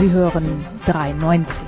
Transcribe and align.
Sie 0.00 0.12
hören 0.12 0.64
93. 0.86 1.62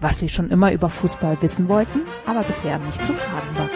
Was 0.00 0.18
Sie 0.18 0.28
schon 0.28 0.50
immer 0.50 0.72
über 0.72 0.90
Fußball 0.90 1.40
wissen 1.40 1.68
wollten, 1.68 2.00
aber 2.26 2.42
bisher 2.42 2.80
nicht 2.80 2.98
zu 2.98 3.12
fragen 3.12 3.56
war. 3.56 3.70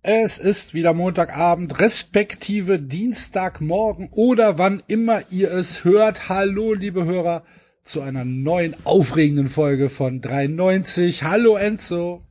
Es 0.00 0.38
ist 0.38 0.72
wieder 0.72 0.94
Montagabend, 0.94 1.80
respektive 1.80 2.78
Dienstagmorgen 2.78 4.08
oder 4.10 4.56
wann 4.56 4.82
immer 4.86 5.20
ihr 5.28 5.52
es 5.52 5.84
hört. 5.84 6.30
Hallo, 6.30 6.72
liebe 6.72 7.04
Hörer, 7.04 7.42
zu 7.82 8.00
einer 8.00 8.24
neuen 8.24 8.74
aufregenden 8.84 9.48
Folge 9.48 9.90
von 9.90 10.22
93. 10.22 11.24
Hallo, 11.24 11.56
Enzo. 11.56 12.22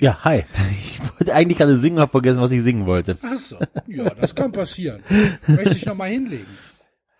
Ja, 0.00 0.24
hi. 0.24 0.44
Ich 1.00 1.20
wollte 1.20 1.34
eigentlich 1.34 1.58
gerade 1.58 1.76
singen, 1.78 1.98
habe 1.98 2.10
vergessen, 2.10 2.40
was 2.40 2.52
ich 2.52 2.62
singen 2.62 2.86
wollte. 2.86 3.16
Ach 3.22 3.36
so, 3.36 3.56
ja, 3.86 4.10
das 4.14 4.34
kann 4.34 4.52
passieren. 4.52 5.02
Möchte 5.46 5.74
ich 5.74 5.84
noch 5.86 5.94
mal 5.96 6.08
hinlegen? 6.08 6.46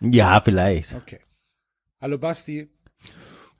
Ja, 0.01 0.41
vielleicht. 0.41 0.95
Okay. 0.95 1.19
Hallo, 2.01 2.19
Basti. 2.19 2.69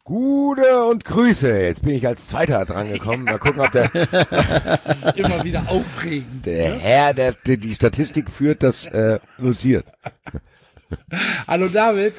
Gute 0.05 0.85
und 0.87 1.05
Grüße. 1.05 1.61
Jetzt 1.61 1.83
bin 1.83 1.95
ich 1.95 2.07
als 2.07 2.29
Zweiter 2.29 2.65
drangekommen. 2.65 3.25
Mal 3.25 3.39
gucken, 3.39 3.61
ob 3.61 3.73
der, 3.73 3.89
Das 4.85 5.07
ist 5.07 5.17
immer 5.17 5.43
wieder 5.45 5.69
aufregend. 5.69 6.47
der 6.47 6.79
Herr, 6.79 7.15
der, 7.15 7.33
der 7.33 7.57
die 7.57 7.75
Statistik 7.75 8.31
führt, 8.31 8.63
das 8.63 8.87
äh, 8.87 9.19
notiert. 9.39 9.91
Hallo, 11.47 11.69
David. 11.69 12.15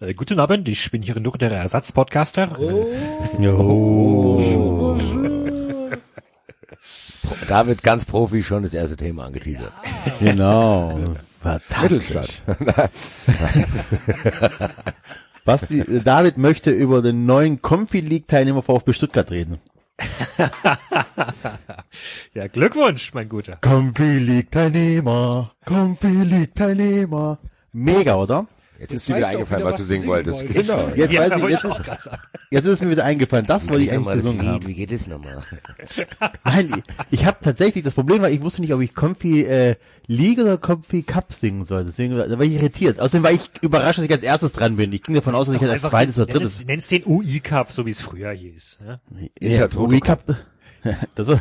Äh, 0.00 0.14
guten 0.14 0.40
Abend, 0.40 0.68
ich 0.68 0.90
bin 0.90 1.02
hier 1.02 1.18
nur 1.20 1.36
der 1.38 1.52
Ersatzpodcaster. 1.52 2.58
Oh, 2.58 2.88
Jo. 7.22 7.36
David 7.48 7.82
ganz 7.82 8.04
Profi 8.04 8.42
schon 8.42 8.62
das 8.62 8.74
erste 8.74 8.96
Thema 8.96 9.26
angeteasert. 9.26 9.72
Genau. 10.20 11.02
Fantastisch. 11.42 12.42
Mittelstadt. 12.46 12.90
Basti, 15.44 15.80
äh, 15.80 16.00
David 16.02 16.38
möchte 16.38 16.70
über 16.70 17.02
den 17.02 17.26
neuen 17.26 17.62
Comfy 17.62 18.00
League 18.00 18.28
Teilnehmer 18.28 18.62
VfB 18.62 18.92
Stuttgart 18.92 19.30
reden. 19.30 19.58
Ja, 22.34 22.46
Glückwunsch, 22.46 23.12
mein 23.12 23.28
Guter. 23.28 23.58
Comfy 23.60 24.18
League 24.18 24.50
Teilnehmer. 24.50 25.52
Comfy 25.66 26.22
League 26.22 26.54
Teilnehmer. 26.54 27.38
Mega, 27.72 28.16
oder? 28.16 28.46
Jetzt 28.82 28.92
ist 28.94 29.08
dir 29.08 29.16
wieder 29.16 29.26
du 29.26 29.32
eingefallen, 29.36 29.62
wieder, 29.64 29.72
was 29.72 29.76
du 29.76 29.82
was 29.82 29.88
du 29.88 29.94
singen 29.94 30.00
singen 30.00 30.12
wolltest. 30.12 30.40
wolltest. 30.42 30.68
Genau. 30.68 30.88
Jetzt, 30.96 31.12
Ja, 31.12 31.20
weiß 31.20 31.32
ich, 31.36 31.40
wollte 31.42 31.52
jetzt, 31.52 31.64
ich 31.64 31.70
auch 31.70 31.82
gerade 31.82 32.02
sagen. 32.02 32.22
jetzt 32.50 32.64
ist 32.64 32.72
es 32.72 32.80
mir 32.80 32.90
wieder 32.90 33.04
eingefallen. 33.04 33.46
Das 33.46 33.68
wollte 33.68 33.82
ich 33.84 33.92
eigentlich 33.92 34.12
gesungen 34.14 34.46
haben. 34.48 34.66
Wie 34.66 34.74
geht 34.74 34.92
es 34.92 35.06
nochmal? 35.06 35.42
Nein, 36.44 36.82
ich, 37.10 37.20
ich 37.20 37.24
habe 37.26 37.38
tatsächlich, 37.42 37.84
das 37.84 37.94
Problem 37.94 38.22
war, 38.22 38.30
ich 38.30 38.42
wusste 38.42 38.60
nicht, 38.60 38.74
ob 38.74 38.80
ich 38.80 38.94
Comfy 38.94 39.42
äh, 39.44 39.76
League 40.08 40.38
oder 40.40 40.58
Comfy 40.58 41.02
Cup 41.02 41.32
singen 41.32 41.64
soll. 41.64 41.84
Deswegen 41.84 42.16
da 42.16 42.28
war 42.38 42.44
ich 42.44 42.52
irritiert. 42.54 42.98
Außerdem 43.00 43.22
war 43.22 43.30
ich 43.32 43.48
überrascht, 43.62 43.98
dass 43.98 44.04
ich 44.04 44.12
als 44.12 44.22
erstes 44.22 44.52
dran 44.52 44.76
bin. 44.76 44.92
Ich 44.92 45.02
ging 45.02 45.14
davon 45.14 45.34
aus, 45.34 45.46
dass 45.46 45.56
ich 45.56 45.62
als 45.62 45.70
Einfach 45.72 45.90
zweites 45.90 46.18
oder 46.18 46.26
drittes. 46.32 46.60
es- 46.60 46.66
Nenn's 46.66 46.88
den 46.88 47.06
UI 47.06 47.40
Cup, 47.40 47.70
so 47.72 47.86
wie 47.86 47.90
es 47.90 48.00
früher 48.00 48.32
hieß. 48.32 48.80
Ja? 48.86 49.00
Ja, 49.40 49.68
UI 49.76 50.00
Cup. 50.00 50.24
Das 51.14 51.28
war, 51.28 51.40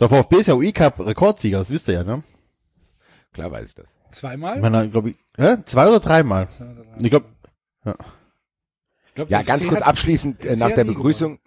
der 0.00 0.08
VfB 0.08 0.38
ist 0.38 0.46
ja 0.48 0.54
UI 0.54 0.72
Cup 0.72 0.98
Rekordsieger, 0.98 1.58
das 1.60 1.70
wisst 1.70 1.86
ihr 1.86 1.94
ja, 1.94 2.02
ne? 2.02 2.24
Klar 3.32 3.52
weiß 3.52 3.68
ich 3.68 3.74
das. 3.76 3.86
Zweimal? 4.14 4.56
Ich 4.56 4.62
meine, 4.62 4.88
glaube 4.88 5.10
ich, 5.10 5.16
hä? 5.36 5.56
zwei 5.66 5.88
oder 5.88 6.00
dreimal. 6.00 6.48
Ich 7.00 7.10
glaube, 7.10 7.26
Ich 9.06 9.14
glaub, 9.14 9.30
Ja, 9.30 9.42
ganz 9.42 9.66
kurz 9.66 9.82
abschließend 9.82 10.44
äh, 10.44 10.56
nach 10.56 10.72
der 10.72 10.84
Begrüßung. 10.84 11.38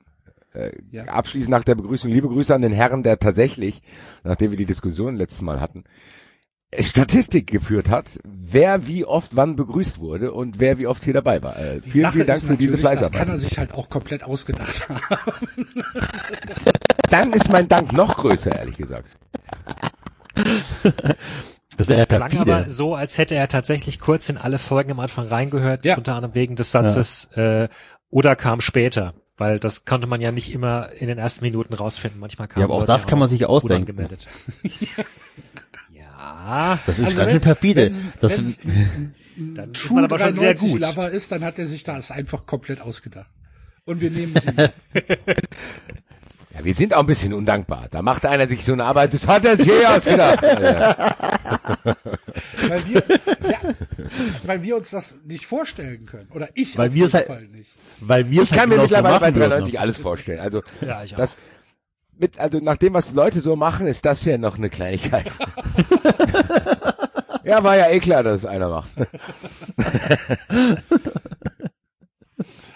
Äh, 0.53 0.71
Ja. 0.91 1.03
Abschließend 1.05 1.49
nach 1.51 1.63
der 1.63 1.75
Begrüßung, 1.75 2.11
liebe 2.11 2.27
Grüße 2.27 2.53
an 2.53 2.61
den 2.61 2.71
Herrn, 2.73 3.03
der 3.03 3.19
tatsächlich, 3.19 3.81
nachdem 4.23 4.51
wir 4.51 4.57
die 4.57 4.65
Diskussion 4.65 5.15
letztes 5.15 5.41
Mal 5.41 5.59
hatten, 5.59 5.83
äh, 6.71 6.83
Statistik 6.83 7.47
geführt 7.47 7.89
hat, 7.89 8.19
wer 8.23 8.87
wie 8.87 9.05
oft 9.05 9.35
wann 9.35 9.55
begrüßt 9.55 9.99
wurde 9.99 10.31
und 10.33 10.59
wer 10.59 10.77
wie 10.77 10.87
oft 10.87 11.03
hier 11.03 11.13
dabei 11.13 11.41
war. 11.43 11.57
Äh, 11.57 11.81
Die 11.81 11.91
vielen, 11.91 12.01
Sache 12.03 12.13
vielen 12.13 12.27
Dank 12.27 12.37
ist 12.39 12.45
für 12.47 12.57
diese 12.57 12.77
natürlich, 12.77 12.99
Das 12.99 13.11
kann 13.11 13.19
er 13.19 13.25
Fleißarbeit. 13.37 13.39
sich 13.49 13.57
halt 13.59 13.73
auch 13.73 13.89
komplett 13.89 14.23
ausgedacht 14.23 14.89
haben. 14.89 15.67
Dann 17.09 17.31
ist 17.33 17.49
mein 17.49 17.67
Dank 17.69 17.93
noch 17.93 18.17
größer, 18.17 18.53
ehrlich 18.55 18.75
gesagt. 18.77 19.09
das 21.77 21.87
wäre 21.87 21.99
ja 21.99 22.05
Klang 22.05 22.31
aber 22.37 22.45
perfide. 22.45 22.69
so, 22.69 22.95
als 22.95 23.17
hätte 23.17 23.35
er 23.35 23.47
tatsächlich 23.47 23.99
kurz 23.99 24.29
in 24.29 24.37
alle 24.37 24.57
Folgen 24.57 24.91
am 24.91 24.99
Anfang 24.99 25.27
reingehört, 25.27 25.85
Ja. 25.85 25.97
unter 25.97 26.15
anderem 26.15 26.35
wegen 26.35 26.55
des 26.55 26.71
Satzes 26.71 27.25
äh, 27.35 27.69
oder 28.09 28.35
kam 28.35 28.61
später. 28.61 29.13
Weil 29.39 29.59
das 29.59 29.85
konnte 29.85 30.07
man 30.07 30.19
ja 30.19 30.31
nicht 30.31 30.51
immer 30.51 30.91
in 30.93 31.07
den 31.07 31.19
ersten 31.19 31.45
Minuten 31.45 31.73
rausfinden. 31.75 32.19
Manchmal 32.19 32.47
kam 32.47 32.59
Ja, 32.61 32.65
aber 32.65 32.73
auch 32.73 32.85
das 32.85 33.05
kann 33.05 33.19
man 33.19 33.29
sich 33.29 33.45
ausdenken. 33.45 33.95
ja, 35.93 36.79
Das 36.87 36.97
ist 36.97 37.05
Also 37.05 37.17
ganz 37.17 37.31
schön 37.31 37.41
perfide. 37.41 37.81
wenn's- 37.83 38.05
Das, 38.19 38.37
wenn's- 38.37 38.59
dann 39.37 39.71
ist 39.71 39.83
True 39.85 39.95
man 39.95 40.05
aber 40.05 40.17
schon 40.17 40.33
sehr 40.33 40.55
93 40.55 40.71
gut. 40.71 40.81
Lover 40.81 41.09
ist, 41.11 41.31
dann 41.31 41.43
hat 41.43 41.59
er 41.59 41.67
sich 41.67 41.83
das 41.83 42.09
einfach 42.09 42.47
komplett 42.47 42.81
ausgedacht. 42.81 43.29
Und 43.85 44.01
wir 44.01 44.09
nehmen 44.09 44.33
sie. 44.39 44.49
Ja, 46.57 46.65
wir 46.65 46.73
sind 46.73 46.93
auch 46.93 47.01
ein 47.01 47.05
bisschen 47.05 47.33
undankbar. 47.33 47.87
Da 47.91 48.01
macht 48.01 48.25
einer 48.25 48.47
sich 48.47 48.65
so 48.65 48.73
eine 48.73 48.85
Arbeit, 48.85 49.13
das 49.13 49.27
hat 49.27 49.45
er 49.45 49.57
sich 49.57 49.67
eh 49.67 49.85
ausgedacht. 49.85 50.43
Ja, 52.59 52.69
weil, 52.69 52.87
wir, 52.87 53.03
ja, 53.49 53.57
weil 54.45 54.63
wir 54.63 54.75
uns 54.77 54.89
das 54.91 55.17
nicht 55.25 55.45
vorstellen 55.45 56.05
können. 56.05 56.27
Oder 56.33 56.49
ich 56.53 56.77
Weil 56.77 56.89
auf 56.89 56.93
wir 56.93 56.97
jeden 57.05 57.07
es 57.07 57.13
halt- 57.13 57.25
Fall 57.27 57.47
nicht. 57.47 57.69
weil 58.01 58.29
wir 58.29 58.43
Ich 58.43 58.51
kann 58.51 58.69
mir 58.69 58.77
mittlerweile 58.77 59.19
bei 59.19 59.31
machen 59.31 59.35
würden. 59.35 59.49
93 59.49 59.79
alles 59.79 59.97
vorstellen. 59.97 60.39
Also, 60.39 60.61
Ja, 60.81 61.03
ich 61.03 61.13
auch. 61.13 61.17
das, 61.17 61.37
mit, 62.17 62.39
also 62.39 62.59
nach 62.59 62.77
dem, 62.77 62.93
was 62.93 63.13
Leute 63.13 63.39
so 63.39 63.55
machen, 63.55 63.87
ist 63.87 64.05
das 64.05 64.23
ja 64.25 64.37
noch 64.37 64.57
eine 64.57 64.69
Kleinigkeit. 64.69 65.25
ja, 67.43 67.63
war 67.63 67.77
ja 67.77 67.89
eh 67.89 67.99
klar, 67.99 68.23
dass 68.23 68.41
es 68.41 68.45
einer 68.45 68.69
macht. 68.69 68.89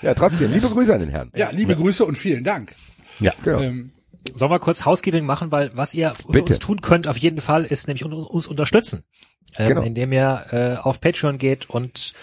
ja, 0.01 0.13
trotzdem, 0.13 0.51
liebe 0.51 0.69
Grüße 0.69 0.93
an 0.93 1.01
den 1.01 1.09
Herrn. 1.09 1.31
Ja, 1.35 1.49
liebe 1.51 1.75
Grüße 1.75 2.05
und 2.05 2.17
vielen 2.17 2.43
Dank. 2.43 2.75
Ja. 3.19 3.33
Genau. 3.43 3.59
Ähm, 3.61 3.91
Sollen 4.35 4.51
wir 4.51 4.59
kurz 4.59 4.85
Housekeeping 4.85 5.25
machen, 5.25 5.51
weil 5.51 5.71
was 5.75 5.93
ihr 5.95 6.13
Bitte. 6.29 6.53
uns 6.53 6.59
tun 6.59 6.81
könnt 6.81 7.07
auf 7.07 7.17
jeden 7.17 7.41
Fall 7.41 7.65
ist 7.65 7.87
nämlich 7.87 8.05
un- 8.05 8.13
uns 8.13 8.47
unterstützen. 8.47 9.03
Ähm, 9.57 9.67
Genau. 9.69 9.81
Indem 9.81 10.13
ihr 10.13 10.45
äh, 10.51 10.75
auf 10.81 11.01
Patreon 11.01 11.37
geht 11.37 11.69
und 11.69 12.13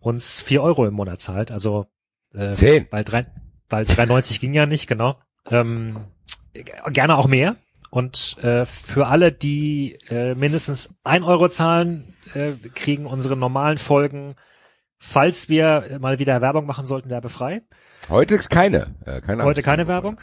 uns 0.00 0.40
vier 0.42 0.62
Euro 0.62 0.86
im 0.86 0.94
Monat 0.94 1.20
zahlt. 1.20 1.50
Also 1.50 1.86
äh, 2.34 2.52
Zehn. 2.52 2.86
Weil, 2.90 3.04
drei, 3.04 3.26
weil 3.68 3.84
3,90 3.84 4.40
ging 4.40 4.54
ja 4.54 4.66
nicht, 4.66 4.86
genau. 4.88 5.18
Ähm, 5.50 6.04
gerne 6.90 7.16
auch 7.16 7.26
mehr. 7.28 7.56
Und 7.90 8.36
äh, 8.42 8.66
für 8.66 9.06
alle, 9.06 9.32
die 9.32 9.98
äh, 10.10 10.34
mindestens 10.34 10.94
ein 11.04 11.22
Euro 11.22 11.48
zahlen, 11.48 12.14
äh, 12.34 12.52
kriegen 12.74 13.06
unsere 13.06 13.36
normalen 13.36 13.78
Folgen, 13.78 14.34
falls 14.98 15.48
wir 15.48 15.98
mal 16.00 16.18
wieder 16.18 16.40
Werbung 16.42 16.66
machen 16.66 16.84
sollten, 16.84 17.08
werbefrei. 17.08 17.62
Heute 18.08 18.36
ist 18.36 18.50
keine. 18.50 18.94
Äh, 19.04 19.20
keine 19.20 19.44
Heute 19.44 19.62
keine 19.62 19.88
Werbung. 19.88 20.20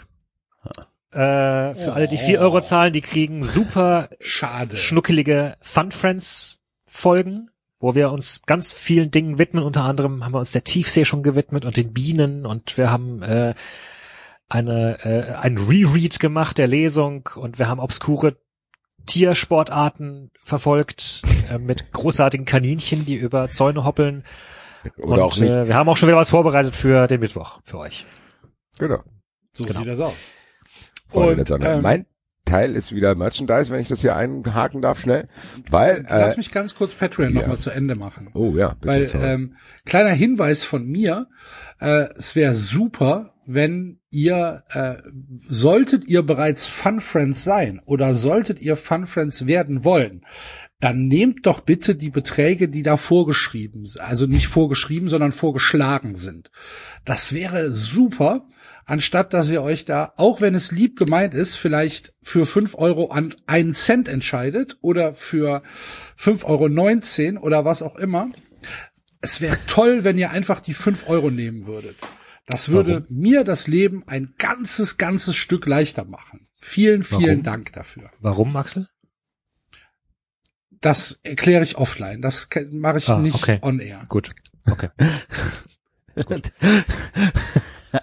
Äh, 1.11 1.75
für 1.75 1.93
alle, 1.93 2.07
die 2.07 2.17
vier 2.17 2.39
Euro 2.41 2.61
zahlen, 2.61 2.91
die 2.91 3.01
kriegen 3.01 3.41
super 3.43 4.09
schade. 4.19 4.75
schnuckelige 4.75 5.55
Fun 5.61 5.91
Friends 5.91 6.59
Folgen, 6.85 7.49
wo 7.79 7.95
wir 7.95 8.11
uns 8.11 8.41
ganz 8.45 8.73
vielen 8.73 9.11
Dingen 9.11 9.37
widmen. 9.37 9.63
Unter 9.63 9.83
anderem 9.83 10.25
haben 10.25 10.33
wir 10.33 10.39
uns 10.39 10.51
der 10.51 10.63
Tiefsee 10.63 11.05
schon 11.05 11.23
gewidmet 11.23 11.63
und 11.63 11.77
den 11.77 11.93
Bienen 11.93 12.45
und 12.45 12.77
wir 12.77 12.91
haben 12.91 13.21
äh, 13.21 13.53
eine 14.49 15.05
äh, 15.05 15.33
ein 15.35 15.57
Reread 15.57 16.19
gemacht 16.19 16.57
der 16.57 16.67
Lesung 16.67 17.29
und 17.35 17.59
wir 17.59 17.67
haben 17.67 17.79
obskure 17.79 18.37
Tiersportarten 19.05 20.31
verfolgt 20.41 21.21
äh, 21.49 21.57
mit 21.57 21.91
großartigen 21.91 22.45
Kaninchen, 22.45 23.05
die 23.05 23.15
über 23.15 23.49
Zäune 23.49 23.85
hoppeln. 23.85 24.23
Oder 24.97 25.13
und 25.13 25.19
auch 25.19 25.37
nicht. 25.37 25.49
Äh, 25.49 25.67
wir 25.67 25.75
haben 25.75 25.89
auch 25.89 25.97
schon 25.97 26.07
wieder 26.07 26.17
was 26.17 26.29
vorbereitet 26.29 26.75
für 26.75 27.07
den 27.07 27.19
Mittwoch 27.19 27.59
für 27.63 27.79
euch. 27.79 28.05
genau. 28.79 29.03
So 29.53 29.63
genau. 29.63 29.79
sieht 29.79 29.87
das 29.87 30.01
aus. 30.01 30.13
Und, 31.11 31.49
ähm, 31.49 31.81
mein 31.81 32.05
Teil 32.45 32.75
ist 32.75 32.93
wieder 32.93 33.15
Merchandise, 33.15 33.71
wenn 33.71 33.81
ich 33.81 33.87
das 33.87 34.01
hier 34.01 34.15
einhaken 34.15 34.81
darf, 34.81 34.99
schnell. 34.99 35.27
Weil, 35.69 36.05
Lass 36.07 36.35
äh, 36.35 36.37
mich 36.37 36.51
ganz 36.51 36.75
kurz 36.75 36.93
Patreon 36.93 37.33
ja. 37.33 37.41
noch 37.41 37.47
mal 37.47 37.57
zu 37.57 37.71
Ende 37.71 37.95
machen. 37.95 38.29
oh 38.33 38.53
ja, 38.55 38.69
bitte, 38.69 38.87
Weil, 38.87 39.05
sorry. 39.07 39.25
ähm, 39.25 39.55
kleiner 39.85 40.11
Hinweis 40.11 40.63
von 40.63 40.85
mir, 40.85 41.27
äh, 41.79 42.07
es 42.15 42.35
wäre 42.35 42.53
super, 42.53 43.33
wenn 43.47 43.99
ihr, 44.11 44.63
äh, 44.71 44.95
solltet 45.47 46.07
ihr 46.07 46.23
bereits 46.23 46.67
Fun 46.67 47.01
Friends 47.01 47.43
sein 47.43 47.81
oder 47.85 48.13
solltet 48.13 48.61
ihr 48.61 48.75
Fun 48.75 49.07
Friends 49.07 49.47
werden 49.47 49.83
wollen, 49.83 50.25
dann 50.79 51.07
nehmt 51.07 51.45
doch 51.45 51.61
bitte 51.61 51.95
die 51.95 52.09
Beträge, 52.09 52.67
die 52.67 52.83
da 52.83 52.97
vorgeschrieben, 52.97 53.89
also 53.99 54.27
nicht 54.27 54.47
vorgeschrieben, 54.47 55.07
sondern 55.09 55.31
vorgeschlagen 55.31 56.15
sind. 56.15 56.51
Das 57.05 57.33
wäre 57.33 57.71
super, 57.71 58.47
anstatt 58.85 59.33
dass 59.33 59.49
ihr 59.49 59.61
euch 59.61 59.85
da, 59.85 60.13
auch 60.17 60.41
wenn 60.41 60.53
es 60.53 60.71
lieb 60.71 60.97
gemeint 60.97 61.33
ist, 61.33 61.55
vielleicht 61.55 62.13
für 62.21 62.45
fünf 62.45 62.75
Euro 62.75 63.07
an 63.07 63.33
einen 63.47 63.73
Cent 63.73 64.07
entscheidet 64.07 64.77
oder 64.81 65.13
für 65.13 65.63
fünf 66.15 66.43
Euro 66.43 66.67
neunzehn 66.67 67.37
oder 67.37 67.63
was 67.63 67.81
auch 67.81 67.95
immer. 67.95 68.29
Es 69.21 69.41
wäre 69.41 69.57
toll, 69.67 70.03
wenn 70.03 70.17
ihr 70.17 70.31
einfach 70.31 70.59
die 70.59 70.73
fünf 70.73 71.07
Euro 71.07 71.31
nehmen 71.31 71.67
würdet. 71.67 71.95
Das 72.45 72.69
würde 72.69 73.07
mir 73.09 73.43
das 73.43 73.67
Leben 73.67 74.03
ein 74.07 74.35
ganzes, 74.37 74.97
ganzes 74.97 75.35
Stück 75.35 75.65
leichter 75.65 76.05
machen. 76.05 76.41
Vielen, 76.59 77.01
vielen 77.01 77.21
Warum? 77.21 77.43
Dank 77.43 77.73
dafür. 77.73 78.11
Warum, 78.19 78.55
Axel? 78.55 78.87
Das 80.85 81.19
erkläre 81.23 81.63
ich 81.63 81.77
offline. 81.77 82.21
Das 82.21 82.47
mache 82.71 82.97
ich 82.99 83.09
Ah, 83.09 83.17
nicht 83.17 83.35
okay. 83.35 83.57
on 83.61 83.79
air. 83.79 84.05
Gut. 84.07 84.29
Okay. 84.69 84.89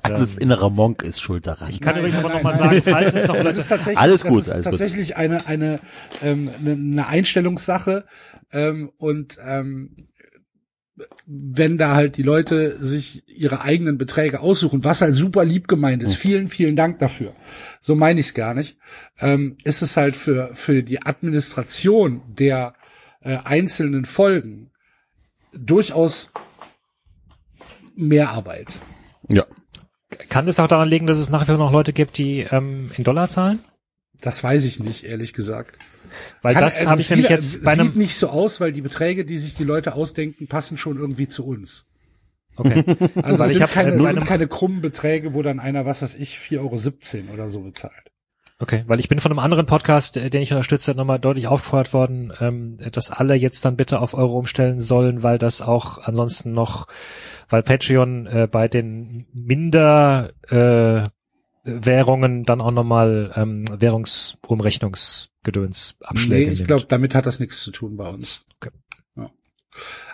Also 0.02 0.22
das 0.24 0.38
innere 0.38 0.70
Monk 0.70 1.02
ist 1.02 1.20
schuld 1.20 1.46
daran. 1.46 1.68
Ich 1.70 1.80
kann 1.80 1.94
Nein, 1.94 2.04
übrigens 2.04 2.16
nein, 2.22 2.24
aber 2.24 2.34
nochmal 2.34 2.54
sagen, 2.56 2.82
falls 2.82 3.14
es 3.14 3.26
noch 3.26 3.36
Das 3.36 3.56
ist 3.56 3.68
tatsächlich, 3.68 3.98
Alles 3.98 4.22
das 4.22 4.30
gut, 4.30 4.40
ist 4.40 4.50
alles 4.50 4.64
gut. 4.64 4.70
tatsächlich 4.72 5.16
eine 5.16 5.46
eine 5.46 5.80
ähm, 6.22 6.50
eine, 6.58 6.72
eine 6.72 7.06
Einstellungssache 7.06 8.04
ähm, 8.52 8.90
und 8.96 9.38
ähm, 9.46 9.94
wenn 11.26 11.78
da 11.78 11.94
halt 11.94 12.16
die 12.16 12.22
Leute 12.22 12.76
sich 12.76 13.22
ihre 13.26 13.62
eigenen 13.62 13.96
Beträge 13.96 14.40
aussuchen, 14.40 14.84
was 14.84 15.00
halt 15.00 15.16
super 15.16 15.44
lieb 15.44 15.66
gemeint 15.66 16.02
ist, 16.02 16.16
vielen 16.16 16.48
vielen 16.48 16.76
Dank 16.76 16.98
dafür. 16.98 17.34
So 17.80 17.94
meine 17.94 18.20
ich 18.20 18.26
es 18.26 18.34
gar 18.34 18.54
nicht. 18.54 18.76
Ähm, 19.18 19.56
ist 19.64 19.82
es 19.82 19.96
halt 19.96 20.16
für 20.16 20.54
für 20.54 20.82
die 20.82 21.02
Administration 21.02 22.22
der 22.28 22.74
äh, 23.20 23.38
einzelnen 23.44 24.04
Folgen 24.04 24.70
durchaus 25.54 26.30
mehr 27.94 28.30
Arbeit. 28.30 28.78
Ja. 29.30 29.46
Kann 30.28 30.46
es 30.48 30.60
auch 30.60 30.68
daran 30.68 30.88
liegen, 30.88 31.06
dass 31.06 31.18
es 31.18 31.30
nach 31.30 31.42
wie 31.42 31.46
vor 31.46 31.56
noch 31.56 31.72
Leute 31.72 31.92
gibt, 31.92 32.18
die 32.18 32.40
ähm, 32.40 32.90
in 32.96 33.04
Dollar 33.04 33.28
zahlen? 33.28 33.60
Das 34.20 34.44
weiß 34.44 34.64
ich 34.64 34.78
nicht, 34.78 35.04
ehrlich 35.04 35.32
gesagt. 35.32 35.78
Weil 36.42 36.54
Kann- 36.54 36.62
das 36.64 36.82
äh, 36.82 36.86
habe 36.86 37.00
ich 37.00 37.08
sieht- 37.08 37.16
nämlich 37.18 37.30
jetzt 37.30 37.64
bei 37.64 37.72
Sieht 37.72 37.80
einem. 37.80 37.92
nicht 37.98 38.16
so 38.16 38.28
aus, 38.28 38.60
weil 38.60 38.72
die 38.72 38.80
Beträge, 38.82 39.24
die 39.24 39.38
sich 39.38 39.54
die 39.54 39.64
Leute 39.64 39.94
ausdenken, 39.94 40.46
passen 40.46 40.76
schon 40.76 40.96
irgendwie 40.98 41.28
zu 41.28 41.46
uns. 41.46 41.84
Okay. 42.56 42.84
Also 43.22 43.38
Weil 43.38 43.46
es 43.46 43.46
ich 43.48 43.52
sind 43.54 43.62
hab, 43.62 43.72
keine, 43.72 43.90
äh, 43.90 43.96
bei 43.98 44.04
sind 44.04 44.06
einem- 44.18 44.24
keine 44.26 44.46
krummen 44.48 44.80
Beträge, 44.80 45.34
wo 45.34 45.42
dann 45.42 45.58
einer, 45.60 45.86
was 45.86 46.02
weiß 46.02 46.14
ich, 46.16 46.38
4,17 46.38 47.24
Euro 47.26 47.34
oder 47.34 47.48
so 47.48 47.62
bezahlt. 47.62 48.10
Okay, 48.58 48.84
weil 48.86 49.00
ich 49.00 49.08
bin 49.08 49.18
von 49.18 49.32
einem 49.32 49.40
anderen 49.40 49.66
Podcast, 49.66 50.16
äh, 50.16 50.30
den 50.30 50.40
ich 50.42 50.52
unterstütze, 50.52 50.94
nochmal 50.94 51.18
deutlich 51.18 51.48
aufgefordert 51.48 51.92
worden, 51.94 52.32
ähm, 52.40 52.78
dass 52.92 53.10
alle 53.10 53.34
jetzt 53.34 53.64
dann 53.64 53.76
bitte 53.76 53.98
auf 54.00 54.14
Euro 54.14 54.38
umstellen 54.38 54.78
sollen, 54.80 55.22
weil 55.24 55.38
das 55.38 55.62
auch 55.62 55.98
ansonsten 55.98 56.52
noch, 56.52 56.86
weil 57.48 57.62
Patreon 57.64 58.26
äh, 58.28 58.48
bei 58.50 58.68
den 58.68 59.26
Minder 59.32 60.30
äh, 60.48 61.02
Währungen 61.64 62.42
dann 62.44 62.60
auch 62.60 62.70
nochmal 62.72 63.32
ähm, 63.36 63.64
Währungsumrechnungsgedöns 63.70 65.96
Nee, 66.00 66.06
Abschläge 66.06 66.50
ich 66.50 66.58
nimmt. 66.58 66.68
glaube, 66.68 66.86
damit 66.88 67.14
hat 67.14 67.26
das 67.26 67.40
nichts 67.40 67.60
zu 67.60 67.70
tun 67.70 67.96
bei 67.96 68.08
uns. 68.08 68.42
Okay. 68.56 68.70
Ja. 69.16 69.30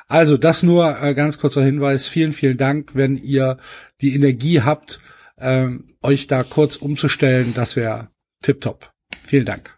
Also 0.09 0.37
das 0.37 0.63
nur 0.63 1.01
äh, 1.03 1.15
ganz 1.15 1.39
kurzer 1.39 1.65
Hinweis. 1.65 2.07
Vielen, 2.07 2.33
vielen 2.33 2.59
Dank, 2.59 2.95
wenn 2.95 3.17
ihr 3.17 3.59
die 4.01 4.15
Energie 4.15 4.63
habt, 4.63 5.01
ähm, 5.39 5.97
euch 6.03 6.27
da 6.27 6.43
kurz 6.43 6.77
umzustellen. 6.77 7.55
Das 7.55 7.77
wäre 7.77 8.09
tipptopp. 8.43 8.93
Vielen 9.23 9.47
Dank. 9.47 9.75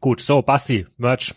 Gut, 0.00 0.20
so 0.20 0.42
Basti, 0.42 0.86
Merch. 0.96 1.34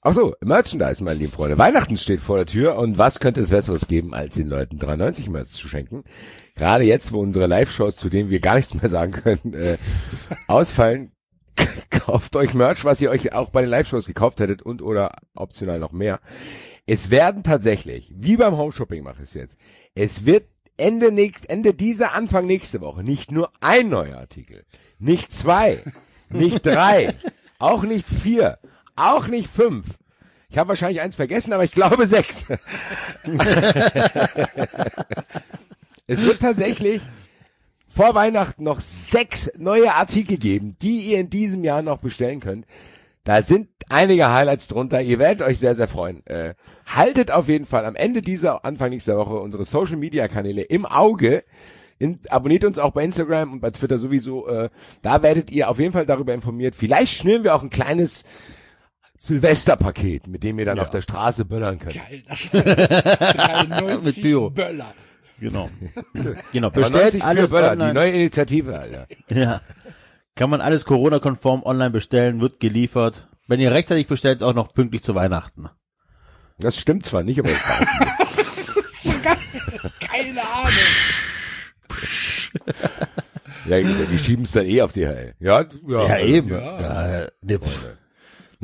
Ach 0.00 0.14
so, 0.14 0.34
Merchandise, 0.40 1.04
meine 1.04 1.18
lieben 1.18 1.32
Freunde. 1.32 1.58
Weihnachten 1.58 1.96
steht 1.96 2.20
vor 2.20 2.36
der 2.36 2.46
Tür 2.46 2.76
und 2.76 2.96
was 2.96 3.20
könnte 3.20 3.40
es 3.40 3.50
Besseres 3.50 3.86
geben, 3.86 4.14
als 4.14 4.34
den 4.34 4.48
Leuten 4.48 4.78
93 4.78 5.28
Merch 5.28 5.48
zu 5.48 5.68
schenken? 5.68 6.04
Gerade 6.56 6.84
jetzt, 6.84 7.12
wo 7.12 7.20
unsere 7.20 7.46
Live-Shows, 7.46 7.96
zu 7.96 8.08
denen 8.08 8.30
wir 8.30 8.40
gar 8.40 8.56
nichts 8.56 8.74
mehr 8.74 8.88
sagen 8.88 9.12
können, 9.12 9.54
äh, 9.54 9.76
ausfallen, 10.46 11.12
kauft 11.90 12.36
euch 12.36 12.54
Merch, 12.54 12.84
was 12.84 13.00
ihr 13.00 13.10
euch 13.10 13.32
auch 13.32 13.50
bei 13.50 13.60
den 13.60 13.70
Live-Shows 13.70 14.06
gekauft 14.06 14.40
hättet 14.40 14.62
und 14.62 14.82
oder 14.82 15.16
optional 15.34 15.78
noch 15.78 15.92
mehr. 15.92 16.20
Es 16.86 17.10
werden 17.10 17.42
tatsächlich, 17.42 18.12
wie 18.14 18.36
beim 18.36 18.56
Homeshopping 18.56 19.02
mache 19.02 19.18
ich 19.18 19.30
es 19.30 19.34
jetzt, 19.34 19.58
es 19.94 20.26
wird 20.26 20.44
Ende 20.76 21.12
nächst, 21.12 21.48
Ende 21.48 21.72
dieser, 21.72 22.14
Anfang 22.14 22.46
nächste 22.46 22.80
Woche 22.80 23.02
nicht 23.02 23.32
nur 23.32 23.50
ein 23.60 23.88
neuer 23.88 24.18
Artikel, 24.18 24.64
nicht 24.98 25.32
zwei, 25.32 25.82
nicht 26.28 26.66
drei, 26.66 27.14
auch 27.58 27.84
nicht 27.84 28.08
vier, 28.08 28.58
auch 28.96 29.26
nicht 29.26 29.48
fünf. 29.48 29.86
Ich 30.48 30.58
habe 30.58 30.68
wahrscheinlich 30.68 31.00
eins 31.00 31.16
vergessen, 31.16 31.52
aber 31.52 31.64
ich 31.64 31.72
glaube 31.72 32.06
sechs. 32.06 32.44
es 36.06 36.20
wird 36.20 36.40
tatsächlich 36.40 37.02
vor 37.88 38.14
Weihnachten 38.14 38.64
noch 38.64 38.80
sechs 38.80 39.50
neue 39.56 39.94
Artikel 39.94 40.36
geben, 40.36 40.76
die 40.80 41.00
ihr 41.00 41.18
in 41.18 41.30
diesem 41.30 41.64
Jahr 41.64 41.82
noch 41.82 41.98
bestellen 41.98 42.40
könnt. 42.40 42.66
Da 43.24 43.40
sind 43.40 43.68
einige 43.88 44.30
Highlights 44.30 44.68
drunter. 44.68 45.00
Ihr 45.00 45.18
werdet 45.18 45.46
euch 45.46 45.58
sehr, 45.58 45.74
sehr 45.74 45.88
freuen. 45.88 46.24
Äh, 46.26 46.54
haltet 46.86 47.30
auf 47.30 47.48
jeden 47.48 47.66
Fall 47.66 47.86
am 47.86 47.96
Ende 47.96 48.20
dieser, 48.20 48.64
Anfang 48.64 48.90
nächster 48.90 49.16
Woche 49.16 49.38
unsere 49.38 49.64
Social 49.64 49.96
Media 49.96 50.28
Kanäle 50.28 50.62
im 50.62 50.84
Auge. 50.84 51.44
In, 51.98 52.20
abonniert 52.28 52.64
uns 52.64 52.78
auch 52.78 52.90
bei 52.90 53.04
Instagram 53.04 53.52
und 53.52 53.60
bei 53.60 53.70
Twitter 53.70 53.98
sowieso. 53.98 54.46
Äh, 54.48 54.68
da 55.02 55.22
werdet 55.22 55.50
ihr 55.50 55.70
auf 55.70 55.78
jeden 55.78 55.92
Fall 55.92 56.06
darüber 56.06 56.34
informiert. 56.34 56.74
Vielleicht 56.74 57.16
schnüren 57.16 57.44
wir 57.44 57.54
auch 57.54 57.62
ein 57.62 57.70
kleines 57.70 58.24
Silvesterpaket, 59.24 60.26
mit 60.26 60.42
dem 60.42 60.58
ihr 60.58 60.66
dann 60.66 60.78
auf 60.78 60.90
der 60.90 61.00
Straße 61.00 61.46
böllern 61.46 61.78
könnt. 61.78 61.94
Geil, 61.94 62.22
das 62.28 62.52
war 62.52 62.62
93 63.74 64.16
Mit 64.16 64.22
Bio. 64.22 64.50
Böller. 64.50 64.92
Genau. 65.40 65.70
genau. 66.52 66.68
Bestellt 66.70 66.92
90 67.14 67.22
für 67.22 67.26
alles 67.26 67.50
Böller, 67.50 67.68
die 67.68 67.72
online. 67.72 67.94
neue 67.94 68.10
Initiative, 68.12 68.78
Alter. 68.78 69.06
Ja. 69.34 69.62
Kann 70.36 70.50
man 70.50 70.60
alles 70.60 70.84
Corona-konform 70.84 71.62
online 71.62 71.90
bestellen, 71.90 72.40
wird 72.42 72.60
geliefert. 72.60 73.28
Wenn 73.46 73.60
ihr 73.60 73.70
rechtzeitig 73.72 74.08
bestellt, 74.08 74.42
auch 74.42 74.52
noch 74.52 74.74
pünktlich 74.74 75.02
zu 75.02 75.14
Weihnachten. 75.14 75.68
Das 76.58 76.76
stimmt 76.76 77.06
zwar 77.06 77.22
nicht, 77.22 77.38
aber 77.38 77.48
es 77.50 77.62
passt. 77.62 79.16
Keine 80.00 80.40
Ahnung. 80.42 80.70
ja, 83.66 83.80
die 83.80 84.18
schieben 84.18 84.44
es 84.44 84.52
dann 84.52 84.66
eh 84.66 84.82
auf 84.82 84.92
DHL. 84.92 85.34
Ja, 85.40 85.64
ja, 85.86 86.08
Ja, 86.08 86.18
eben. 86.18 86.48
ja. 86.50 86.80
Ja, 86.80 87.26
ne, 87.42 87.60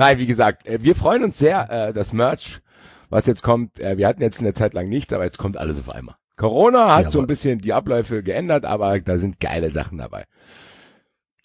Nein, 0.00 0.16
wie 0.16 0.26
gesagt, 0.26 0.66
äh, 0.66 0.82
wir 0.82 0.94
freuen 0.94 1.24
uns 1.24 1.38
sehr, 1.38 1.70
äh, 1.70 1.92
das 1.92 2.14
Merch, 2.14 2.62
was 3.10 3.26
jetzt 3.26 3.42
kommt. 3.42 3.78
Äh, 3.80 3.98
wir 3.98 4.08
hatten 4.08 4.22
jetzt 4.22 4.40
eine 4.40 4.54
Zeit 4.54 4.72
lang 4.72 4.88
nichts, 4.88 5.12
aber 5.12 5.24
jetzt 5.24 5.36
kommt 5.36 5.58
alles 5.58 5.78
auf 5.78 5.90
einmal. 5.94 6.14
Corona 6.38 6.96
hat 6.96 7.12
so 7.12 7.18
Jawohl. 7.18 7.24
ein 7.24 7.26
bisschen 7.26 7.58
die 7.58 7.74
Abläufe 7.74 8.22
geändert, 8.22 8.64
aber 8.64 8.98
da 9.00 9.18
sind 9.18 9.40
geile 9.40 9.70
Sachen 9.70 9.98
dabei. 9.98 10.24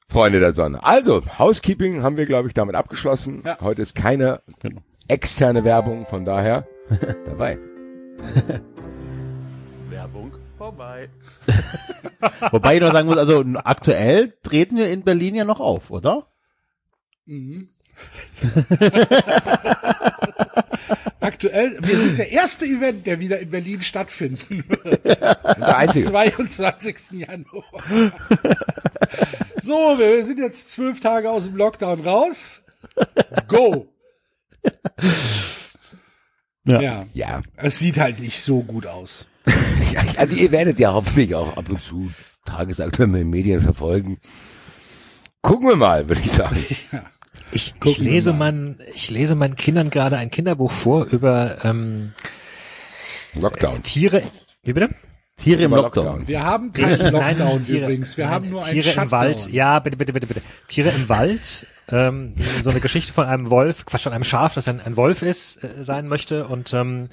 Freunde 0.07 0.40
der 0.40 0.54
Sonne. 0.54 0.81
Also, 0.86 1.22
Housekeeping 1.38 2.02
haben 2.02 2.16
wir, 2.16 2.25
glaube 2.27 2.48
ich, 2.48 2.53
damit 2.53 2.75
abgeschlossen. 2.75 3.44
Ja. 3.46 3.58
Heute 3.60 3.82
ist 3.82 3.94
keine 3.94 4.41
Genau. 4.62 4.79
externe 5.10 5.65
Werbung, 5.65 6.06
von 6.06 6.24
daher 6.24 6.65
dabei. 7.25 7.60
Werbung 9.89 10.32
vorbei. 10.58 11.10
Wobei 12.51 12.75
ich 12.75 12.82
noch 12.82 12.94
sagen 12.94 13.10
muss, 13.10 13.18
also 13.18 13.44
aktuell 13.65 14.32
treten 14.44 14.77
wir 14.77 14.89
in 14.89 15.01
Berlin 15.03 15.36
ja 15.36 15.44
noch 15.44 15.60
auf, 15.60 15.91
oder? 15.91 16.27
Mhm. 17.25 17.68
Aktuell, 21.20 21.75
wir 21.82 21.98
sind 21.98 22.18
der 22.20 22.32
erste 22.32 22.66
Event, 22.66 23.06
der 23.06 23.20
wieder 23.20 23.40
in 23.40 23.50
Berlin 23.50 23.82
stattfinden 23.82 24.64
wird. 24.68 25.06
Der 25.06 25.46
Am 25.58 25.64
einzige. 25.64 26.06
22. 26.08 26.96
Januar. 27.12 27.64
So, 29.62 29.98
wir 29.98 30.24
sind 30.24 30.40
jetzt 30.40 30.72
zwölf 30.72 31.00
Tage 31.00 31.30
aus 31.32 31.46
dem 31.46 31.56
Lockdown 31.56 32.02
raus. 32.02 32.62
Go! 33.48 33.88
Ja. 36.66 36.82
Ja, 36.82 37.04
Ja. 37.14 37.42
es 37.58 37.80
sieht 37.80 38.00
halt 38.00 38.20
nicht 38.20 38.40
so 38.40 38.62
gut 38.62 38.86
aus. 38.88 39.28
ja. 39.94 40.04
Also 40.18 40.36
ihr 40.36 40.52
werdet 40.52 40.80
ja 40.80 40.94
hoffentlich 40.94 41.34
auch 41.36 41.58
ab 41.58 41.70
und 41.70 41.82
zu 41.82 42.12
tagesaktuelle 42.46 43.24
Medien 43.24 43.62
verfolgen. 43.62 44.18
Gucken 45.42 45.70
wir 45.70 45.75
mal, 45.75 46.08
würde 46.08 46.22
ich 46.24 46.32
sagen. 46.32 46.64
Ich, 47.52 47.74
ich 47.84 47.98
lese 48.00 48.34
mein, 48.34 48.80
ich 48.94 49.10
lese 49.10 49.36
meinen 49.36 49.56
Kindern 49.56 49.90
gerade 49.90 50.18
ein 50.18 50.30
Kinderbuch 50.32 50.72
vor 50.72 51.06
über 51.06 51.64
ähm, 51.64 52.14
Lockdown. 53.34 53.84
Tiere. 53.84 54.24
Wie 54.64 54.74
bitte? 54.74 54.90
Tiere 55.38 55.64
im 55.64 55.72
Lockdown. 55.72 56.06
Lockdown. 56.06 56.28
Wir 56.28 56.42
haben 56.42 56.74
keinen 56.74 56.98
Nein, 56.98 57.38
Lockdown 57.38 57.58
nicht 57.60 57.66
Tiere. 57.66 57.84
übrigens. 57.86 58.18
Wir 58.18 58.25
Nein, 58.25 58.34
haben 58.34 58.50
nur 58.50 58.64
einen 58.66 58.82
Tiere 58.82 59.02
im 59.02 59.12
Wald. 59.12 59.50
Ja, 59.52 59.80
bitte, 59.80 59.98
bitte, 59.98 60.14
bitte, 60.14 60.28
bitte. 60.28 60.42
Tiere 60.68 60.90
im 60.92 61.10
Wald. 61.10 61.68
Ähm, 61.90 62.34
so 62.62 62.70
eine 62.72 62.80
Geschichte 62.80 63.14
von 63.14 63.25
einem 63.28 63.50
Wolf, 63.50 63.86
Quatsch, 63.86 64.04
von 64.04 64.14
einem 64.14 64.24
Schaf, 64.24 64.54
das 64.56 64.68
ein, 64.68 64.80
ein 64.82 64.98
Wolf 64.98 65.22
ist, 65.22 65.64
äh, 65.64 65.84
sein 65.84 66.08
möchte. 66.08 66.48
Und 66.48 66.74
ähm, 66.74 67.10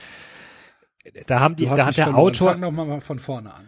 da 1.27 1.41
haben 1.41 1.57
die, 1.57 1.65
Du 1.65 1.71
hast 1.71 1.79
da 1.79 1.87
hat 1.87 1.97
der 1.97 2.05
verloren. 2.07 2.27
Autor. 2.29 2.51
Fang 2.53 2.61
noch 2.61 2.71
mal 2.71 3.01
von 3.01 3.19
vorne 3.19 3.53
an. 3.53 3.67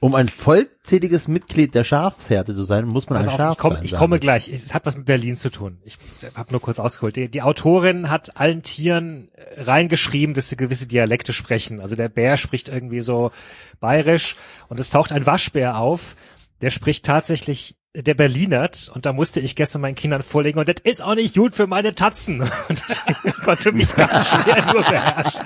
Um 0.00 0.14
ein 0.14 0.28
vollzähliges 0.28 1.26
Mitglied 1.26 1.74
der 1.74 1.82
Schafshärte 1.82 2.54
zu 2.54 2.62
sein, 2.62 2.86
muss 2.86 3.08
man 3.08 3.18
Pass 3.18 3.26
ein 3.26 3.32
auf, 3.32 3.38
Schaf 3.38 3.52
ich, 3.52 3.58
komm, 3.58 3.72
sein. 3.72 3.84
ich 3.84 3.94
komme 3.94 4.20
gleich. 4.20 4.48
Es 4.48 4.72
hat 4.72 4.86
was 4.86 4.96
mit 4.96 5.06
Berlin 5.06 5.36
zu 5.36 5.50
tun. 5.50 5.78
Ich 5.84 5.98
habe 6.36 6.52
nur 6.52 6.60
kurz 6.60 6.78
ausgeholt. 6.78 7.16
Die, 7.16 7.28
die 7.28 7.42
Autorin 7.42 8.08
hat 8.08 8.38
allen 8.38 8.62
Tieren 8.62 9.28
äh, 9.34 9.62
reingeschrieben, 9.62 10.34
dass 10.34 10.50
sie 10.50 10.56
gewisse 10.56 10.86
Dialekte 10.86 11.32
sprechen. 11.32 11.80
Also 11.80 11.96
der 11.96 12.08
Bär 12.08 12.36
spricht 12.36 12.68
irgendwie 12.68 13.00
so 13.00 13.32
bayerisch 13.80 14.36
und 14.68 14.78
es 14.78 14.90
taucht 14.90 15.10
ein 15.10 15.26
Waschbär 15.26 15.78
auf, 15.78 16.14
der 16.60 16.70
spricht 16.70 17.04
tatsächlich 17.04 17.74
der 17.96 18.14
Berlinert 18.14 18.92
und 18.94 19.06
da 19.06 19.12
musste 19.12 19.40
ich 19.40 19.56
gestern 19.56 19.80
meinen 19.80 19.96
Kindern 19.96 20.22
vorlegen 20.22 20.60
und 20.60 20.68
das 20.68 20.76
ist 20.84 21.02
auch 21.02 21.16
nicht 21.16 21.34
gut 21.34 21.54
für 21.54 21.66
meine 21.66 21.94
Tatzen. 21.94 22.42
Und 22.68 22.82
ich 23.24 23.34
konnte 23.34 23.72
mich 23.72 23.92
ganz 23.96 24.28
schwer 24.28 24.72
nur 24.72 24.84
beherrschen. 24.84 25.40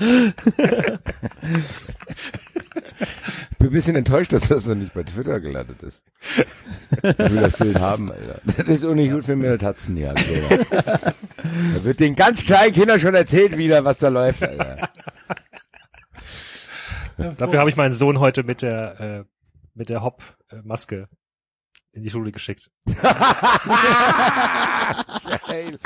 bin 3.58 3.68
ein 3.68 3.72
bisschen 3.72 3.96
enttäuscht, 3.96 4.32
dass 4.32 4.48
das 4.48 4.66
noch 4.66 4.74
nicht 4.74 4.94
bei 4.94 5.02
Twitter 5.02 5.40
gelandet 5.40 5.82
ist. 5.82 6.02
Ich 7.02 7.18
will 7.18 7.40
das 7.40 7.56
Bild 7.56 7.78
haben, 7.80 8.10
Alter. 8.12 8.40
Das 8.44 8.68
ist 8.68 8.84
auch 8.84 8.94
nicht 8.94 9.12
gut 9.12 9.24
für 9.24 9.36
meine 9.36 9.58
Tatzen 9.58 9.96
hier. 9.96 10.10
Also. 10.10 10.24
Da 11.42 11.84
wird 11.84 12.00
den 12.00 12.14
ganz 12.14 12.44
kleinen 12.44 12.72
Kindern 12.72 13.00
schon 13.00 13.14
erzählt 13.14 13.56
wieder, 13.56 13.84
was 13.84 13.98
da 13.98 14.08
läuft, 14.08 14.42
Alter. 14.42 14.88
Dafür 17.16 17.58
habe 17.58 17.70
ich 17.70 17.76
meinen 17.76 17.94
Sohn 17.94 18.20
heute 18.20 18.44
mit 18.44 18.62
der 18.62 19.00
äh, 19.00 19.24
mit 19.74 19.88
der 19.88 20.02
Hop-Maske 20.02 21.08
in 21.92 22.02
die 22.02 22.10
Schule 22.10 22.32
geschickt. 22.32 22.70
Geil. 25.46 25.78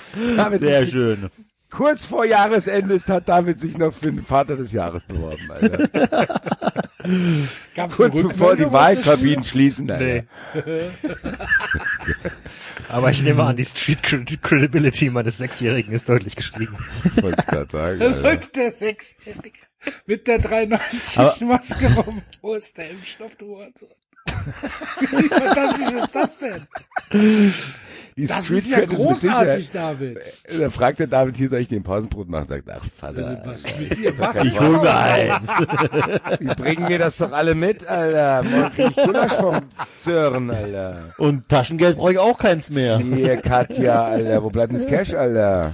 Sehr 0.60 0.86
schön. 0.86 1.30
Kurz 1.72 2.04
vor 2.04 2.26
Jahresende 2.26 2.94
ist, 2.94 3.08
hat 3.08 3.30
David 3.30 3.58
sich 3.58 3.78
noch 3.78 3.94
für 3.94 4.12
den 4.12 4.22
Vater 4.24 4.56
des 4.56 4.72
Jahres 4.72 5.02
beworben, 5.04 5.50
Alter. 5.50 5.88
Gab's 7.74 7.96
Kurz 7.96 8.12
bevor 8.14 8.56
die 8.56 8.70
Wahlkabinen 8.70 9.42
schließen, 9.42 9.90
Alter. 9.90 10.04
Nee. 10.04 10.24
Aber 12.90 13.10
ich 13.10 13.22
nehme 13.22 13.42
an, 13.44 13.56
die 13.56 13.64
Street 13.64 14.02
Cred- 14.02 14.42
Credibility 14.42 15.08
meines 15.08 15.38
Sechsjährigen 15.38 15.94
ist 15.94 16.10
deutlich 16.10 16.36
gestiegen. 16.36 16.76
Wollte 17.22 17.42
sagen? 17.46 17.74
Alter. 17.78 18.22
Rückt 18.22 18.54
der 18.54 18.70
Sechsjährige 18.70 19.58
mit 20.04 20.26
der 20.26 20.40
390-Maske 20.42 21.94
rum. 21.94 22.20
Wo 22.42 22.52
ist 22.54 22.76
der 22.76 22.90
Impfstoff, 22.90 23.34
du 23.36 23.46
Hurensohn? 23.46 23.88
Wie 25.00 25.28
fantastisch 25.28 25.90
ist 25.90 26.14
das 26.14 26.38
denn? 26.38 26.66
Die 28.16 28.26
Das 28.26 28.44
Street 28.44 28.58
ist 28.58 28.68
ja 28.70 28.76
Cred 28.78 28.90
großartig, 28.90 29.70
David. 29.70 30.18
Da 30.58 30.68
fragt 30.70 30.98
der 30.98 31.06
David, 31.06 31.34
hier 31.36 31.48
soll 31.48 31.60
ich 31.60 31.68
den 31.68 31.82
Pausenbrot 31.82 32.28
machen? 32.28 32.46
Sagt, 32.46 32.68
ach, 32.70 32.84
Vater, 32.98 33.40
Was 33.46 33.64
ist 33.64 33.78
mit 33.80 33.96
dir? 33.98 34.18
Was? 34.18 34.44
Ich 34.44 34.60
hol 34.60 34.80
mir 34.82 34.94
eins. 34.94 35.48
die 36.40 36.46
bringen 36.46 36.88
mir 36.88 36.98
das 36.98 37.16
doch 37.16 37.32
alle 37.32 37.54
mit, 37.54 37.86
Alter. 37.86 38.42
Morgen 38.42 38.70
krieg 38.74 38.90
ich 38.96 39.02
Gulasch 39.04 39.32
vom 39.32 39.60
Sören, 40.04 40.50
Alter. 40.50 41.14
Und 41.16 41.48
Taschengeld 41.48 41.96
brauche 41.96 42.12
ich 42.12 42.18
auch 42.18 42.36
keins 42.36 42.68
mehr. 42.68 42.98
Hier, 42.98 43.38
Katja, 43.38 44.04
Alter. 44.04 44.42
Wo 44.42 44.50
bleibt 44.50 44.72
denn 44.72 44.78
das 44.78 44.86
Cash, 44.86 45.14
Alter? 45.14 45.72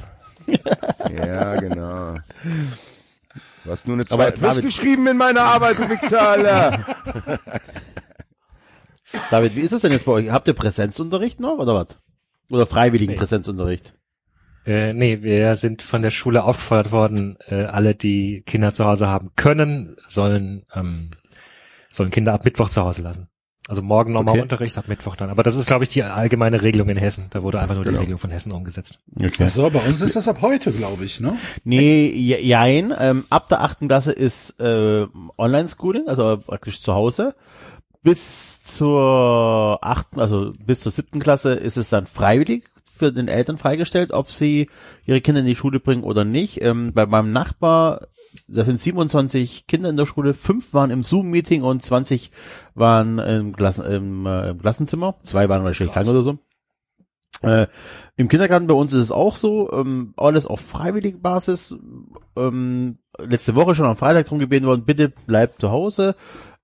Ja, 1.26 1.56
genau. 1.56 2.14
Du 3.64 3.70
hast 3.72 3.86
nur 3.88 3.96
eine 3.96 4.04
Aber 4.10 4.26
2 4.26 4.30
plus 4.30 4.40
David- 4.48 4.64
geschrieben 4.64 5.06
in 5.08 5.16
meiner 5.16 5.42
Arbeit, 5.42 5.76
du 5.78 5.88
Wichser, 5.90 6.22
Alter. 6.28 6.84
David, 9.30 9.56
wie 9.56 9.60
ist 9.60 9.72
es 9.72 9.80
denn 9.82 9.92
jetzt 9.92 10.04
bei 10.06 10.12
euch? 10.12 10.30
Habt 10.30 10.46
ihr 10.48 10.54
Präsenzunterricht 10.54 11.40
noch 11.40 11.58
oder 11.58 11.74
was? 11.74 11.86
Oder 12.50 12.66
freiwilligen 12.66 13.12
Nee. 13.12 13.18
Präsenzunterricht? 13.18 13.94
Äh, 14.66 14.92
nee, 14.92 15.22
wir 15.22 15.56
sind 15.56 15.82
von 15.82 16.02
der 16.02 16.10
Schule 16.10 16.44
aufgefordert 16.44 16.92
worden, 16.92 17.38
äh, 17.48 17.64
alle, 17.64 17.94
die 17.94 18.42
Kinder 18.46 18.72
zu 18.72 18.84
Hause 18.84 19.08
haben 19.08 19.30
können, 19.36 19.96
sollen, 20.06 20.64
ähm, 20.74 21.10
sollen 21.88 22.10
Kinder 22.10 22.34
ab 22.34 22.44
Mittwoch 22.44 22.68
zu 22.68 22.82
Hause 22.82 23.02
lassen. 23.02 23.28
Also 23.66 23.82
morgen 23.82 24.14
nochmal 24.14 24.32
Okay. 24.32 24.42
Unterricht, 24.42 24.78
ab 24.78 24.88
Mittwoch 24.88 25.14
dann. 25.14 25.28
Aber 25.28 25.42
das 25.42 25.54
ist, 25.54 25.66
glaube 25.66 25.84
ich, 25.84 25.90
die 25.90 26.02
allgemeine 26.02 26.62
Regelung 26.62 26.88
in 26.88 26.96
Hessen. 26.96 27.26
Da 27.28 27.42
wurde 27.42 27.60
einfach 27.60 27.74
nur 27.74 27.84
Genau. 27.84 27.96
die 27.96 28.00
Regelung 28.00 28.18
von 28.18 28.30
Hessen 28.30 28.50
umgesetzt. 28.52 28.98
Okay. 29.14 29.44
Ach 29.44 29.50
so, 29.50 29.68
bei 29.68 29.80
uns 29.80 30.00
ist 30.00 30.16
das 30.16 30.26
ab 30.26 30.38
heute, 30.40 30.72
glaube 30.72 31.04
ich, 31.04 31.20
ne? 31.20 31.36
Nee, 31.64 32.08
je- 32.08 32.40
jein. 32.40 32.94
Ähm, 32.98 33.26
ab 33.28 33.50
der 33.50 33.60
achten 33.60 33.86
Klasse 33.88 34.12
ist 34.12 34.58
äh, 34.58 35.06
Online-Schooling, 35.36 36.08
also 36.08 36.38
praktisch 36.38 36.80
zu 36.80 36.94
Hause. 36.94 37.34
Bis 38.02 38.62
zur 38.62 39.78
achten, 39.80 40.20
also 40.20 40.52
bis 40.64 40.80
zur 40.80 40.92
siebten 40.92 41.18
Klasse 41.18 41.54
ist 41.54 41.76
es 41.76 41.88
dann 41.88 42.06
freiwillig 42.06 42.64
für 42.96 43.12
den 43.12 43.28
Eltern 43.28 43.58
freigestellt, 43.58 44.12
ob 44.12 44.30
sie 44.30 44.68
ihre 45.06 45.20
Kinder 45.20 45.40
in 45.40 45.46
die 45.46 45.56
Schule 45.56 45.80
bringen 45.80 46.04
oder 46.04 46.24
nicht. 46.24 46.60
Ähm, 46.60 46.92
bei 46.92 47.06
meinem 47.06 47.32
Nachbar, 47.32 48.08
da 48.48 48.64
sind 48.64 48.80
27 48.80 49.66
Kinder 49.66 49.88
in 49.88 49.96
der 49.96 50.06
Schule, 50.06 50.34
fünf 50.34 50.74
waren 50.74 50.90
im 50.90 51.02
Zoom-Meeting 51.02 51.62
und 51.62 51.82
20 51.82 52.30
waren 52.74 53.18
im, 53.18 53.54
Klassen, 53.54 53.84
im, 53.84 54.26
äh, 54.26 54.50
im 54.50 54.60
Klassenzimmer. 54.60 55.16
Zwei 55.22 55.48
waren 55.48 55.64
wahrscheinlich 55.64 55.94
krank 55.94 56.08
oder 56.08 56.22
so. 56.22 56.38
Äh, 57.42 57.68
Im 58.16 58.28
Kindergarten 58.28 58.66
bei 58.66 58.74
uns 58.74 58.92
ist 58.92 59.04
es 59.04 59.10
auch 59.12 59.36
so, 59.36 59.70
ähm, 59.72 60.12
alles 60.16 60.46
auf 60.46 60.60
freiwillige 60.60 61.18
Basis. 61.18 61.76
Ähm, 62.36 62.98
letzte 63.16 63.54
Woche 63.54 63.74
schon 63.74 63.86
am 63.86 63.96
Freitag 63.96 64.26
drum 64.26 64.40
gebeten 64.40 64.66
worden, 64.66 64.84
bitte 64.84 65.08
bleibt 65.08 65.60
zu 65.60 65.70
Hause. 65.70 66.16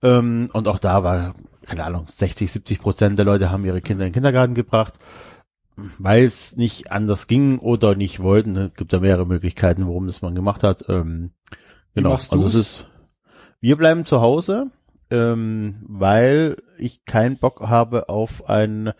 Ähm, 0.04 0.50
und 0.52 0.68
auch 0.68 0.78
da 0.78 1.02
war, 1.02 1.34
keine 1.64 1.84
Ahnung, 1.84 2.06
60, 2.06 2.52
70 2.52 2.78
Prozent 2.78 3.18
der 3.18 3.24
Leute 3.24 3.50
haben 3.50 3.64
ihre 3.64 3.80
Kinder 3.80 4.04
in 4.04 4.10
den 4.10 4.14
Kindergarten 4.14 4.54
gebracht, 4.54 4.94
weil 5.98 6.24
es 6.24 6.56
nicht 6.56 6.92
anders 6.92 7.26
ging 7.26 7.58
oder 7.58 7.96
nicht 7.96 8.20
wollten. 8.20 8.56
Es 8.56 8.74
gibt 8.74 8.92
da 8.92 9.00
mehrere 9.00 9.26
Möglichkeiten, 9.26 9.86
warum 9.86 10.06
das 10.06 10.22
man 10.22 10.34
gemacht 10.34 10.62
hat. 10.62 10.84
Ähm, 10.88 11.32
genau, 11.94 12.12
also 12.12 12.44
es 12.44 12.54
ist, 12.54 12.90
wir 13.60 13.76
bleiben 13.76 14.04
zu 14.04 14.20
Hause, 14.20 14.70
ähm, 15.10 15.82
weil 15.88 16.58
ich 16.76 17.06
keinen 17.06 17.38
Bock 17.38 17.62
habe 17.62 18.10
auf 18.10 18.48
ein 18.48 18.92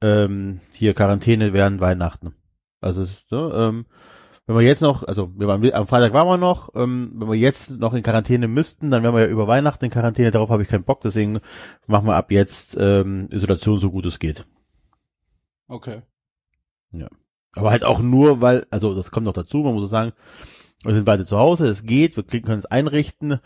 ähm, 0.00 0.60
hier 0.72 0.92
Quarantäne 0.92 1.52
während 1.52 1.80
Weihnachten. 1.80 2.34
Also 2.80 3.02
es 3.02 3.10
ist, 3.10 3.32
ne, 3.32 3.50
ähm, 3.54 3.86
wenn 4.48 4.56
wir 4.56 4.62
jetzt 4.62 4.80
noch, 4.82 5.02
also 5.04 5.30
wir 5.36 5.46
waren, 5.46 5.72
am 5.72 5.86
Freitag 5.86 6.12
waren 6.14 6.26
wir 6.26 6.38
noch, 6.38 6.74
ähm, 6.74 7.12
wenn 7.14 7.28
wir 7.28 7.34
jetzt 7.36 7.78
noch 7.78 7.94
in 7.94 8.02
Quarantäne 8.02 8.48
müssten, 8.48 8.90
dann 8.90 9.02
wären 9.02 9.14
wir 9.14 9.20
ja 9.22 9.28
über 9.28 9.46
Weihnachten 9.46 9.84
in 9.84 9.90
Quarantäne, 9.90 10.30
darauf 10.30 10.48
habe 10.50 10.62
ich 10.62 10.68
keinen 10.68 10.84
Bock, 10.84 11.02
deswegen 11.02 11.40
machen 11.86 12.06
wir 12.06 12.16
ab 12.16 12.32
jetzt 12.32 12.76
ähm, 12.80 13.28
Isolation 13.30 13.78
so 13.78 13.90
gut 13.90 14.06
es 14.06 14.18
geht. 14.18 14.46
Okay. 15.68 16.02
Aber 17.54 17.70
halt 17.70 17.84
auch 17.84 18.00
nur, 18.00 18.40
weil, 18.40 18.66
also 18.70 18.94
das 18.94 19.10
kommt 19.10 19.26
noch 19.26 19.32
dazu, 19.34 19.58
man 19.58 19.74
muss 19.74 19.82
so 19.82 19.86
sagen, 19.88 20.12
wir 20.82 20.94
sind 20.94 21.04
beide 21.04 21.26
zu 21.26 21.36
Hause, 21.38 21.66
es 21.66 21.82
geht, 21.82 22.16
wir 22.16 22.24
können 22.24 22.58
es 22.58 22.66
einrichten. 22.66 23.40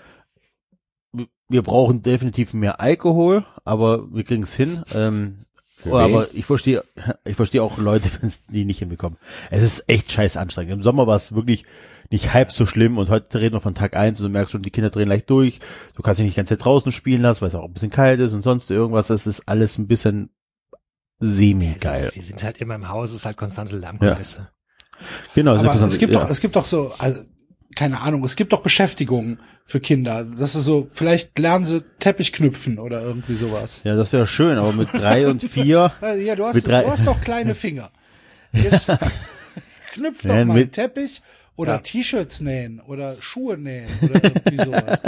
Wir- 1.13 1.27
Wir 1.49 1.63
brauchen 1.63 2.03
definitiv 2.03 2.55
mehr 2.55 2.81
Alkohol, 2.81 3.45
aber 3.65 4.13
wir 4.15 4.25
kriegen 4.25 4.43
es 4.45 4.55
hin. 4.55 4.85
Ähm, 4.95 5.45
Für 5.83 5.91
Oh, 5.91 5.99
wen? 5.99 6.05
aber 6.05 6.35
ich 6.35 6.45
verstehe, 6.47 6.85
ich 7.25 7.37
verstehe 7.37 7.63
auch 7.63 7.79
Leute, 7.79 8.09
wenn 8.21 8.29
es 8.29 8.47
die 8.47 8.65
nicht 8.65 8.79
hinbekommen. 8.79 9.19
Es 9.51 9.63
ist 9.63 9.89
echt 9.89 10.11
scheiß 10.11 10.37
anstrengend. 10.37 10.73
Im 10.73 10.83
Sommer 10.83 11.07
war 11.07 11.17
es 11.17 11.35
wirklich 11.35 11.65
nicht 12.11 12.33
halb 12.35 12.53
so 12.53 12.67
schlimm 12.67 12.99
und 12.99 13.09
heute 13.11 13.41
reden 13.41 13.55
wir 13.57 13.61
von 13.61 13.75
Tag 13.75 13.97
eins 13.97 14.21
und 14.21 14.27
du 14.27 14.33
merkst 14.33 14.53
schon, 14.53 14.63
die 14.63 14.71
Kinder 14.71 14.91
drehen 14.91 15.09
leicht 15.09 15.31
durch. 15.31 15.61
Du 15.95 16.03
kannst 16.03 16.19
dich 16.19 16.25
nicht 16.25 16.35
die 16.37 16.41
ganze 16.41 16.57
Zeit 16.57 16.65
draußen 16.65 16.93
spielen 16.93 17.23
lassen, 17.23 17.41
weil 17.41 17.49
es 17.49 17.55
auch 17.55 17.65
ein 17.65 17.73
bisschen 17.73 17.91
kalt 17.91 18.21
ist 18.21 18.35
und 18.35 18.43
sonst 18.43 18.71
irgendwas. 18.71 19.07
Das 19.07 19.27
ist 19.27 19.49
alles 19.49 19.79
ein 19.79 19.87
bisschen 19.87 20.31
semi-geil. 21.21 22.11
Sie 22.13 22.21
sind 22.21 22.43
halt 22.43 22.59
immer 22.59 22.75
im 22.75 22.89
Haus, 22.89 23.11
es 23.11 23.17
ist 23.17 23.27
halt 23.27 23.37
konstante 23.37 23.77
Lärmkulisse. 23.77 24.49
Genau, 25.35 25.57
Aber 25.57 25.75
es 25.75 25.99
gibt 25.99 26.13
ja. 26.13 26.21
doch, 26.21 26.31
es 26.31 26.41
gibt 26.41 26.55
doch 26.55 26.65
so, 26.65 26.93
also, 26.99 27.23
keine 27.75 28.01
Ahnung, 28.01 28.25
es 28.25 28.37
gibt 28.37 28.53
doch 28.53 28.63
Beschäftigungen 28.63 29.41
für 29.65 29.81
Kinder. 29.81 30.25
Das 30.25 30.55
ist 30.55 30.65
so, 30.65 30.89
vielleicht 30.91 31.39
lernen 31.39 31.65
sie 31.65 31.83
Teppich 31.99 32.33
knüpfen 32.33 32.79
oder 32.79 33.03
irgendwie 33.03 33.37
sowas. 33.37 33.81
ja, 33.85 33.97
das 33.97 34.13
wäre 34.13 34.27
schön, 34.27 34.59
aber 34.59 34.73
mit 34.73 34.93
drei 34.93 35.29
und 35.29 35.43
vier, 35.43 35.93
Ja, 36.25 36.37
du 36.37 36.45
hast, 36.47 36.67
du 36.67 36.73
hast 36.91 37.07
doch 37.07 37.21
kleine 37.21 37.55
Finger. 37.55 37.91
Jetzt 38.53 38.91
knüpf 39.93 40.23
doch 40.23 40.35
Ja, 40.35 40.45
mal 40.45 40.55
mit- 40.55 40.73
Teppich 40.73 41.23
oder 41.57 41.83
T-Shirts 41.83 42.41
nähen 42.41 42.81
oder 42.81 43.17
Schuhe 43.21 43.57
nähen 43.59 43.89
oder 44.03 44.23
irgendwie 44.25 44.57
sowas. 44.65 45.03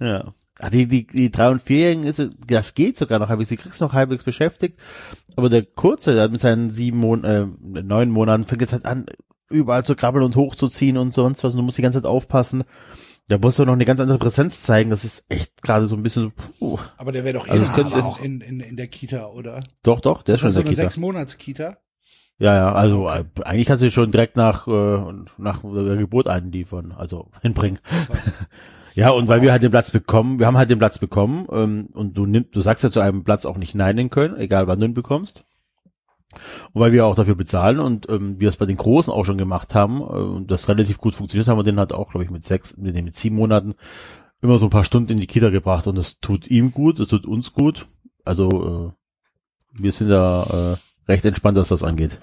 ja. 0.00 0.34
Ah, 0.60 0.70
die, 0.70 0.86
die, 0.86 1.06
die 1.06 1.30
drei- 1.30 1.50
und 1.50 1.62
vierjährigen 1.62 2.02
ist, 2.02 2.20
das 2.48 2.74
geht 2.74 2.96
sogar 2.98 3.20
noch 3.20 3.28
halbwegs, 3.28 3.48
die 3.48 3.56
kriegst 3.56 3.80
noch 3.80 3.92
halbwegs 3.92 4.24
beschäftigt. 4.24 4.80
Aber 5.36 5.48
der 5.48 5.62
Kurze, 5.62 6.14
der 6.14 6.24
hat 6.24 6.32
mit 6.32 6.40
seinen 6.40 6.72
sieben 6.72 6.98
Mon 6.98 7.22
äh, 7.22 7.46
neun 7.62 8.10
Monaten 8.10 8.42
fängt 8.44 8.62
jetzt 8.62 8.72
halt 8.72 8.84
an, 8.84 9.06
überall 9.50 9.84
zu 9.84 9.94
krabbeln 9.96 10.24
und 10.24 10.36
hochzuziehen 10.36 10.96
und 10.96 11.14
sonst 11.14 11.44
was. 11.44 11.52
Und 11.54 11.58
du 11.58 11.62
musst 11.64 11.78
die 11.78 11.82
ganze 11.82 12.00
Zeit 12.02 12.06
aufpassen. 12.10 12.64
Da 13.28 13.36
musst 13.38 13.58
du 13.58 13.64
noch 13.66 13.74
eine 13.74 13.84
ganz 13.84 14.00
andere 14.00 14.18
Präsenz 14.18 14.62
zeigen. 14.62 14.88
Das 14.90 15.04
ist 15.04 15.24
echt 15.28 15.60
gerade 15.62 15.86
so 15.86 15.94
ein 15.96 16.02
bisschen 16.02 16.22
so, 16.24 16.42
puh. 16.58 16.78
Aber 16.96 17.12
der 17.12 17.24
wäre 17.24 17.34
doch 17.38 17.46
eh 17.46 17.50
Also 17.50 17.64
in, 17.64 18.02
auch- 18.02 18.20
in, 18.22 18.40
in, 18.40 18.60
in 18.60 18.76
der 18.76 18.86
Kita, 18.88 19.26
oder? 19.28 19.60
Doch, 19.82 20.00
doch, 20.00 20.22
der 20.22 20.34
ist 20.36 20.40
schon 20.40 20.50
so 20.50 20.60
in 20.60 20.66
eine 20.66 20.74
der 20.74 20.82
Kita. 20.84 20.90
sechs 20.90 20.96
Monats 20.96 21.36
Kita. 21.38 21.76
Ja, 22.40 22.54
ja, 22.54 22.72
also 22.72 23.08
äh, 23.08 23.24
eigentlich 23.42 23.66
kannst 23.66 23.82
du 23.82 23.90
schon 23.90 24.12
direkt 24.12 24.36
nach, 24.36 24.68
äh, 24.68 25.00
nach 25.38 25.60
der 25.62 25.96
Geburt 25.96 26.28
einliefern, 26.28 26.92
also 26.96 27.30
hinbringen. 27.42 27.80
Was? 28.08 28.32
Ja, 28.94 29.10
und 29.10 29.28
weil 29.28 29.42
wir 29.42 29.52
halt 29.52 29.62
den 29.62 29.70
Platz 29.70 29.92
bekommen, 29.92 30.40
wir 30.40 30.46
haben 30.48 30.56
halt 30.56 30.70
den 30.70 30.78
Platz 30.80 30.98
bekommen, 30.98 31.46
ähm, 31.52 31.88
und 31.92 32.14
du 32.18 32.26
nimmst, 32.26 32.56
du 32.56 32.60
sagst 32.62 32.82
ja 32.82 32.90
zu 32.90 32.98
einem 32.98 33.22
Platz 33.22 33.46
auch 33.46 33.56
nicht 33.56 33.76
Nein 33.76 33.96
in 33.96 34.10
Köln, 34.10 34.36
egal 34.36 34.66
wann 34.66 34.80
du 34.80 34.86
ihn 34.86 34.94
bekommst. 34.94 35.44
Und 36.72 36.80
weil 36.80 36.92
wir 36.92 37.06
auch 37.06 37.14
dafür 37.14 37.34
bezahlen 37.34 37.78
und 37.78 38.08
ähm, 38.08 38.38
wir 38.38 38.48
es 38.48 38.56
bei 38.56 38.66
den 38.66 38.76
Großen 38.76 39.12
auch 39.12 39.24
schon 39.24 39.38
gemacht 39.38 39.74
haben 39.74 40.00
äh, 40.00 40.04
und 40.04 40.50
das 40.50 40.68
relativ 40.68 40.98
gut 40.98 41.14
funktioniert, 41.14 41.48
haben 41.48 41.58
wir 41.58 41.64
den 41.64 41.78
halt 41.78 41.92
auch, 41.92 42.10
glaube 42.10 42.24
ich, 42.24 42.30
mit 42.30 42.44
sechs, 42.44 42.76
mit, 42.76 43.02
mit 43.02 43.14
sieben 43.14 43.36
Monaten 43.36 43.74
immer 44.40 44.58
so 44.58 44.66
ein 44.66 44.70
paar 44.70 44.84
Stunden 44.84 45.12
in 45.12 45.18
die 45.18 45.26
Kita 45.26 45.50
gebracht 45.50 45.86
und 45.86 45.96
das 45.96 46.20
tut 46.20 46.46
ihm 46.48 46.72
gut, 46.72 47.00
das 47.00 47.08
tut 47.08 47.26
uns 47.26 47.52
gut. 47.52 47.86
Also 48.24 48.94
äh, 49.76 49.82
wir 49.82 49.92
sind 49.92 50.08
da 50.08 50.74
äh, 50.74 50.87
recht 51.08 51.24
entspannt, 51.24 51.56
was 51.56 51.68
das 51.68 51.82
angeht. 51.82 52.18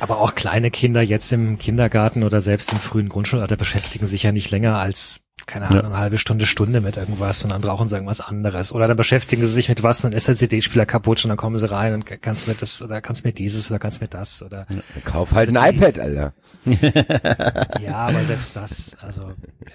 Aber 0.00 0.18
auch 0.20 0.34
kleine 0.34 0.70
Kinder 0.70 1.02
jetzt 1.02 1.30
im 1.32 1.58
Kindergarten 1.58 2.22
oder 2.22 2.40
selbst 2.40 2.72
im 2.72 2.78
frühen 2.78 3.08
Grundschulalter 3.08 3.56
beschäftigen 3.56 4.06
sich 4.06 4.22
ja 4.22 4.32
nicht 4.32 4.50
länger 4.50 4.78
als, 4.78 5.22
keine 5.46 5.66
Ahnung, 5.66 5.80
Ja. 5.82 5.86
eine 5.88 5.96
halbe 5.98 6.18
Stunde, 6.18 6.46
Stunde 6.46 6.80
mit 6.80 6.96
irgendwas 6.96 7.44
und 7.44 7.50
dann 7.50 7.60
brauchen 7.60 7.88
sie 7.88 7.96
irgendwas 7.96 8.20
anderes. 8.20 8.72
Oder 8.74 8.88
dann 8.88 8.96
beschäftigen 8.96 9.42
sie 9.42 9.48
sich 9.52 9.68
mit 9.68 9.82
was, 9.82 10.00
dann 10.00 10.12
ist 10.12 10.28
der 10.28 10.36
CD-Spieler 10.36 10.86
kaputt 10.86 11.22
und 11.24 11.28
dann 11.28 11.36
kommen 11.36 11.56
sie 11.56 11.70
rein 11.70 11.92
und 11.94 12.04
kannst 12.22 12.48
mir 12.48 12.54
das 12.54 12.80
oder 12.82 13.00
kannst 13.00 13.24
mir 13.24 13.32
dieses 13.32 13.70
oder 13.70 13.78
kannst 13.78 14.00
mir 14.00 14.08
das 14.08 14.42
oder 14.42 14.66
Kauf 15.04 15.32
halt 15.32 15.48
ein 15.50 15.56
Also 15.58 15.72
die- 15.72 15.78
iPad, 15.78 15.98
Alter. 15.98 16.32
ja, 17.82 17.94
aber 17.96 18.24
selbst 18.24 18.56
das, 18.56 18.96
also 19.00 19.22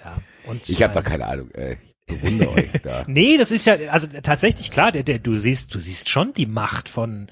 ja. 0.04 0.18
Und 0.46 0.68
Ich 0.68 0.82
habe 0.82 0.94
doch 0.94 1.04
keine 1.04 1.26
Ahnung, 1.26 1.50
ey. 1.54 1.78
Ich 2.08 2.20
bewundere 2.20 2.50
euch 2.52 2.70
da. 2.84 3.02
Nee, 3.08 3.36
das 3.36 3.50
ist 3.50 3.66
ja, 3.66 3.74
also 3.90 4.06
tatsächlich 4.22 4.70
klar, 4.70 4.92
der, 4.92 5.02
der, 5.02 5.18
du 5.18 5.34
siehst, 5.34 5.74
du 5.74 5.80
siehst 5.80 6.08
schon 6.08 6.32
die 6.34 6.46
Macht 6.46 6.88
von, 6.88 7.26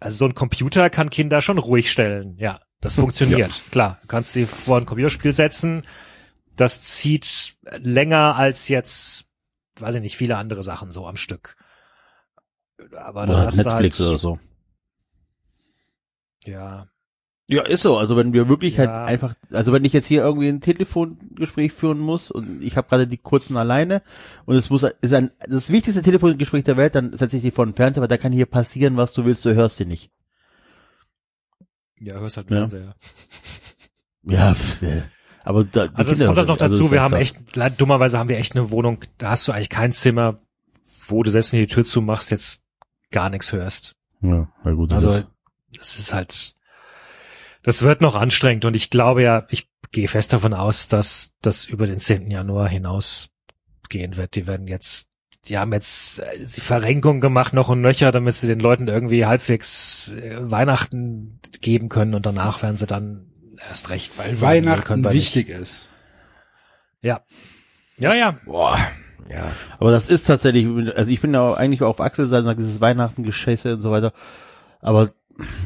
also 0.00 0.16
so 0.16 0.24
ein 0.26 0.34
Computer 0.34 0.90
kann 0.90 1.10
Kinder 1.10 1.40
schon 1.40 1.58
ruhig 1.58 1.90
stellen, 1.90 2.36
ja. 2.38 2.60
Das 2.80 2.94
funktioniert, 2.94 3.50
klar. 3.70 3.98
Du 4.02 4.08
kannst 4.08 4.32
sie 4.32 4.46
vor 4.46 4.78
ein 4.78 4.86
Computerspiel 4.86 5.34
setzen, 5.34 5.82
das 6.56 6.80
zieht 6.80 7.56
länger 7.78 8.36
als 8.36 8.68
jetzt, 8.68 9.26
weiß 9.78 9.96
ich 9.96 10.00
nicht, 10.00 10.16
viele 10.16 10.38
andere 10.38 10.62
Sachen 10.62 10.90
so 10.90 11.06
am 11.06 11.16
Stück. 11.16 11.56
Aber 12.96 13.26
dann 13.26 13.36
Oder 13.36 13.46
hast 13.46 13.56
Netflix 13.56 13.98
halt, 14.00 14.08
oder 14.08 14.18
so. 14.18 14.38
Ja, 16.46 16.88
Ja, 17.52 17.62
ist 17.66 17.82
so. 17.82 17.98
Also 17.98 18.16
wenn 18.16 18.32
wir 18.32 18.48
wirklich 18.48 18.76
Ja. 18.76 18.86
halt 18.86 19.08
einfach, 19.08 19.34
also 19.50 19.72
wenn 19.72 19.84
ich 19.84 19.92
jetzt 19.92 20.06
hier 20.06 20.22
irgendwie 20.22 20.48
ein 20.48 20.60
Telefongespräch 20.60 21.72
führen 21.72 21.98
muss 21.98 22.30
und 22.30 22.62
ich 22.62 22.76
habe 22.76 22.88
gerade 22.88 23.06
die 23.08 23.16
kurzen 23.18 23.56
alleine 23.56 24.02
und 24.46 24.54
es 24.56 24.70
muss 24.70 24.84
ist 24.84 25.12
ein 25.12 25.30
das 25.48 25.68
wichtigste 25.70 26.02
Telefongespräch 26.02 26.62
der 26.64 26.76
Welt, 26.76 26.94
dann 26.94 27.16
setze 27.16 27.36
ich 27.36 27.42
die 27.42 27.50
vor 27.50 27.66
den 27.66 27.74
Fernseher, 27.74 28.02
weil 28.02 28.08
da 28.08 28.18
kann 28.18 28.32
hier 28.32 28.46
passieren, 28.46 28.96
was 28.96 29.12
du 29.12 29.24
willst, 29.24 29.44
du 29.44 29.54
hörst 29.54 29.78
dir 29.80 29.86
nicht. 29.86 30.10
ja, 31.98 32.14
hörst 32.18 32.36
halt 32.36 32.50
Ja. 32.50 32.56
Fernseher. 32.58 32.94
Ja, 34.22 34.54
pff, 34.54 34.82
äh, 34.82 35.02
aber 35.44 35.64
da, 35.64 35.86
die 35.88 35.94
Also 35.96 36.12
es 36.12 36.18
kommt 36.22 36.36
halt 36.36 36.46
noch 36.46 36.60
also 36.60 36.76
dazu, 36.76 36.84
ist 36.84 36.90
wir 36.90 36.96
ja 36.96 37.02
haben 37.04 37.12
klar. 37.12 37.22
echt, 37.70 37.80
dummerweise 37.80 38.18
haben 38.18 38.28
wir 38.28 38.36
echt 38.36 38.54
eine 38.54 38.70
Wohnung, 38.70 39.00
da 39.16 39.30
hast 39.30 39.48
du 39.48 39.52
eigentlich 39.52 39.70
kein 39.70 39.92
Zimmer, 39.94 40.38
wo 41.08 41.22
du 41.22 41.30
selbst 41.30 41.54
wenn 41.54 41.60
du 41.60 41.66
die 41.66 41.72
Tür 41.72 41.86
zumachst, 41.86 42.30
jetzt 42.30 42.62
gar 43.10 43.30
nichts 43.30 43.50
hörst. 43.52 43.96
Ja, 44.20 44.46
na 44.62 44.72
gut. 44.72 44.92
Also 44.92 45.22
das 45.74 45.98
ist 45.98 46.12
halt, 46.12 46.54
das 47.62 47.82
wird 47.82 48.00
noch 48.00 48.14
anstrengend 48.14 48.64
und 48.64 48.74
ich 48.74 48.90
glaube 48.90 49.22
ja, 49.22 49.46
ich 49.50 49.68
gehe 49.92 50.08
fest 50.08 50.32
davon 50.32 50.54
aus, 50.54 50.88
dass 50.88 51.34
das 51.42 51.66
über 51.66 51.86
den 51.86 51.98
10. 51.98 52.30
Januar 52.30 52.68
hinausgehen 52.68 54.16
wird. 54.16 54.34
Die 54.34 54.46
werden 54.46 54.68
jetzt, 54.68 55.08
die 55.46 55.58
haben 55.58 55.72
jetzt 55.72 56.20
äh, 56.20 56.38
die 56.38 56.60
Verrenkung 56.60 57.20
gemacht 57.20 57.52
noch 57.52 57.68
und 57.68 57.80
nöcher, 57.80 58.12
damit 58.12 58.36
sie 58.36 58.46
den 58.46 58.60
Leuten 58.60 58.88
irgendwie 58.88 59.26
halbwegs 59.26 60.12
äh, 60.12 60.36
Weihnachten 60.38 61.40
geben 61.60 61.88
können 61.88 62.14
und 62.14 62.26
danach 62.26 62.62
werden 62.62 62.76
sie 62.76 62.86
dann 62.86 63.26
erst 63.68 63.90
recht, 63.90 64.16
Weil 64.16 64.40
Weihnachten 64.40 65.04
wichtig 65.04 65.48
ist. 65.48 65.90
Nicht. 67.02 67.10
Ja. 67.10 67.20
Ja, 67.98 68.14
ja. 68.14 68.38
Boah. 68.46 68.78
Ja. 69.28 69.52
Aber 69.78 69.90
das 69.92 70.08
ist 70.08 70.26
tatsächlich, 70.26 70.66
also 70.96 71.10
ich 71.10 71.20
bin 71.20 71.34
ja 71.34 71.54
eigentlich 71.54 71.82
auch 71.82 71.90
auf 71.90 72.00
Axel 72.00 72.26
Seite, 72.26 72.44
sage 72.44 72.62
dieses 72.62 72.80
Weihnachten, 72.80 73.22
Geschäfte 73.22 73.74
und 73.74 73.80
so 73.80 73.90
weiter. 73.90 74.12
Aber 74.80 75.12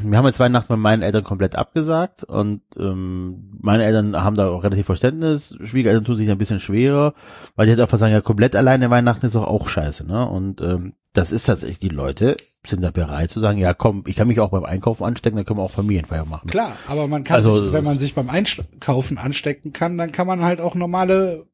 wir 0.03 0.17
haben 0.17 0.25
jetzt 0.25 0.39
Weihnachten 0.39 0.71
mit 0.73 0.81
meinen 0.81 1.01
Eltern 1.01 1.23
komplett 1.23 1.55
abgesagt 1.55 2.23
und 2.23 2.61
ähm, 2.77 3.51
meine 3.61 3.83
Eltern 3.85 4.15
haben 4.21 4.35
da 4.35 4.49
auch 4.49 4.63
relativ 4.63 4.85
Verständnis. 4.85 5.57
Schwiegereltern 5.63 6.05
tun 6.05 6.17
sich 6.17 6.29
ein 6.29 6.37
bisschen 6.37 6.59
schwerer, 6.59 7.13
weil 7.55 7.65
die 7.65 7.71
halt 7.71 7.81
einfach 7.81 7.97
sagen, 7.97 8.13
ja, 8.13 8.21
komplett 8.21 8.55
alleine 8.55 8.89
Weihnachten 8.89 9.25
ist 9.25 9.35
doch 9.35 9.47
auch 9.47 9.67
scheiße, 9.69 10.05
ne? 10.05 10.27
Und 10.27 10.61
ähm, 10.61 10.93
das 11.13 11.31
ist 11.31 11.45
tatsächlich, 11.45 11.79
die 11.79 11.89
Leute 11.89 12.35
sind 12.67 12.81
da 12.81 12.91
bereit 12.91 13.31
zu 13.31 13.39
sagen, 13.39 13.57
ja 13.57 13.73
komm, 13.73 14.03
ich 14.05 14.15
kann 14.17 14.27
mich 14.27 14.39
auch 14.39 14.49
beim 14.49 14.65
Einkaufen 14.65 15.03
anstecken, 15.05 15.37
dann 15.37 15.45
können 15.45 15.59
wir 15.59 15.63
auch 15.63 15.71
Familienfeier 15.71 16.25
machen. 16.25 16.49
Klar, 16.49 16.73
aber 16.87 17.07
man 17.07 17.23
kann 17.23 17.35
Also- 17.37 17.63
sich, 17.63 17.73
wenn 17.73 17.83
man 17.85 17.99
sich 17.99 18.15
beim 18.15 18.29
Einkaufen 18.29 19.17
anstecken 19.17 19.71
kann, 19.71 19.97
dann 19.97 20.11
kann 20.11 20.27
man 20.27 20.43
halt 20.43 20.59
auch 20.59 20.75
normale 20.75 21.45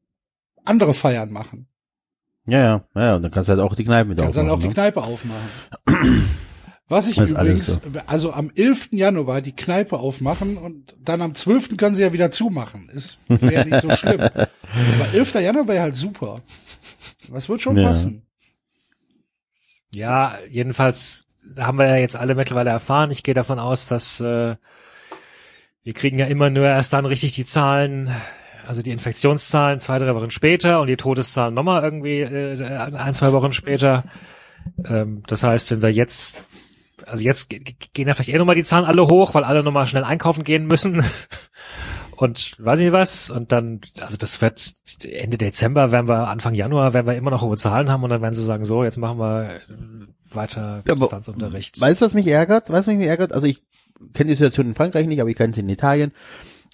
andere 0.64 0.94
Feiern 0.94 1.32
machen. 1.32 1.66
Ja, 2.44 2.58
ja, 2.58 2.84
ja, 2.96 3.14
und 3.16 3.22
dann 3.22 3.30
kannst 3.30 3.48
du 3.48 3.52
halt 3.52 3.60
auch 3.60 3.76
die 3.76 3.84
Kneipe 3.84 4.08
mit 4.08 4.18
Kannst 4.18 4.36
dann 4.36 4.48
auch 4.48 4.54
aufmachen, 4.54 4.62
die 4.62 4.68
ne? 4.68 4.74
Kneipe 4.74 5.02
aufmachen. 5.04 6.24
Was 6.92 7.08
ich 7.08 7.16
übrigens, 7.16 7.80
also 8.06 8.32
am 8.34 8.50
11. 8.54 8.88
Januar 8.92 9.40
die 9.40 9.56
Kneipe 9.56 9.98
aufmachen 9.98 10.58
und 10.58 10.94
dann 11.02 11.22
am 11.22 11.34
12. 11.34 11.78
können 11.78 11.94
sie 11.94 12.02
ja 12.02 12.12
wieder 12.12 12.30
zumachen. 12.30 12.90
Ist 12.90 13.18
wäre 13.28 13.66
nicht 13.66 13.80
so 13.80 13.90
schlimm. 13.90 14.20
Aber 14.20 14.48
11. 15.14 15.34
Januar 15.36 15.66
wäre 15.68 15.80
halt 15.82 15.96
super. 15.96 16.40
Was 17.28 17.48
wird 17.48 17.62
schon 17.62 17.78
Ja. 17.78 17.86
passen? 17.86 18.22
Ja, 19.90 20.36
jedenfalls 20.50 21.20
haben 21.58 21.78
wir 21.78 21.86
ja 21.86 21.96
jetzt 21.96 22.16
alle 22.16 22.34
mittlerweile 22.34 22.70
erfahren. 22.70 23.10
Ich 23.10 23.22
gehe 23.22 23.34
davon 23.34 23.58
aus, 23.58 23.86
dass 23.86 24.20
äh, 24.20 24.56
wir 25.84 25.92
kriegen 25.94 26.18
ja 26.18 26.26
immer 26.26 26.50
nur 26.50 26.66
erst 26.66 26.92
dann 26.92 27.06
richtig 27.06 27.32
die 27.32 27.44
Zahlen, 27.46 28.10
also 28.66 28.82
die 28.82 28.90
Infektionszahlen 28.92 29.80
zwei, 29.80 29.98
drei 29.98 30.14
Wochen 30.14 30.30
später 30.30 30.80
und 30.80 30.88
die 30.88 30.96
Todeszahlen 30.96 31.54
nochmal 31.54 31.82
irgendwie 31.82 32.20
äh, 32.20 32.62
ein, 32.64 33.14
zwei 33.14 33.32
Wochen 33.32 33.52
später. 33.52 34.04
Ähm, 34.84 35.22
das 35.26 35.42
heißt, 35.42 35.70
wenn 35.70 35.82
wir 35.82 35.90
jetzt, 35.92 36.44
also 37.06 37.22
jetzt 37.24 37.50
ge- 37.50 37.60
ge- 37.60 37.74
gehen 37.92 38.08
ja 38.08 38.14
vielleicht 38.14 38.30
eh 38.30 38.38
nochmal 38.38 38.54
die 38.54 38.64
Zahlen 38.64 38.84
alle 38.84 39.06
hoch, 39.06 39.34
weil 39.34 39.44
alle 39.44 39.62
nochmal 39.62 39.86
schnell 39.86 40.04
einkaufen 40.04 40.44
gehen 40.44 40.66
müssen. 40.66 41.02
Und 42.16 42.54
weiß 42.64 42.78
ich 42.78 42.84
nicht 42.86 42.92
was. 42.92 43.30
Und 43.30 43.50
dann, 43.50 43.80
also 44.00 44.16
das 44.16 44.40
wird 44.40 44.74
Ende 45.04 45.38
Dezember, 45.38 45.90
werden 45.90 46.08
wir, 46.08 46.28
Anfang 46.28 46.54
Januar, 46.54 46.94
werden 46.94 47.06
wir 47.06 47.16
immer 47.16 47.30
noch 47.32 47.42
hohe 47.42 47.56
Zahlen 47.56 47.90
haben 47.90 48.04
und 48.04 48.10
dann 48.10 48.22
werden 48.22 48.34
sie 48.34 48.44
sagen, 48.44 48.62
so, 48.64 48.84
jetzt 48.84 48.96
machen 48.98 49.18
wir 49.18 49.60
weiter 50.30 50.82
Ja, 50.86 50.92
aber- 50.92 51.00
Distanzunterricht. 51.00 51.80
Weißt 51.80 52.00
du, 52.00 52.04
was 52.04 52.14
mich 52.14 52.28
ärgert? 52.28 52.70
Weißt 52.70 52.86
du, 52.86 52.92
was 52.92 52.98
mich 52.98 53.08
ärgert? 53.08 53.32
Also 53.32 53.46
ich 53.48 53.62
kenne 54.14 54.28
die 54.30 54.36
Situation 54.36 54.66
in 54.68 54.74
Frankreich 54.74 55.06
nicht, 55.08 55.20
aber 55.20 55.30
ich 55.30 55.36
kenne 55.36 55.52
sie 55.52 55.60
in 55.60 55.68
Italien. 55.68 56.12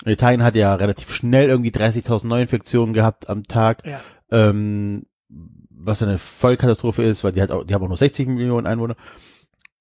Italien 0.04 0.42
hat 0.44 0.54
ja 0.54 0.74
relativ 0.74 1.12
schnell 1.14 1.48
irgendwie 1.48 1.70
30.000 1.70 2.26
Neuinfektionen 2.26 2.92
gehabt 2.92 3.28
am 3.30 3.44
Tag, 3.44 3.84
Ja. 3.86 4.00
ähm, 4.30 5.06
was 5.70 6.02
eine 6.02 6.18
Vollkatastrophe 6.18 7.04
ist, 7.04 7.24
weil 7.24 7.32
die 7.32 7.40
hat 7.40 7.50
auch, 7.52 7.64
die 7.64 7.72
haben 7.72 7.82
auch 7.84 7.88
nur 7.88 7.96
60 7.96 8.28
Millionen 8.28 8.66
Einwohner. 8.66 8.96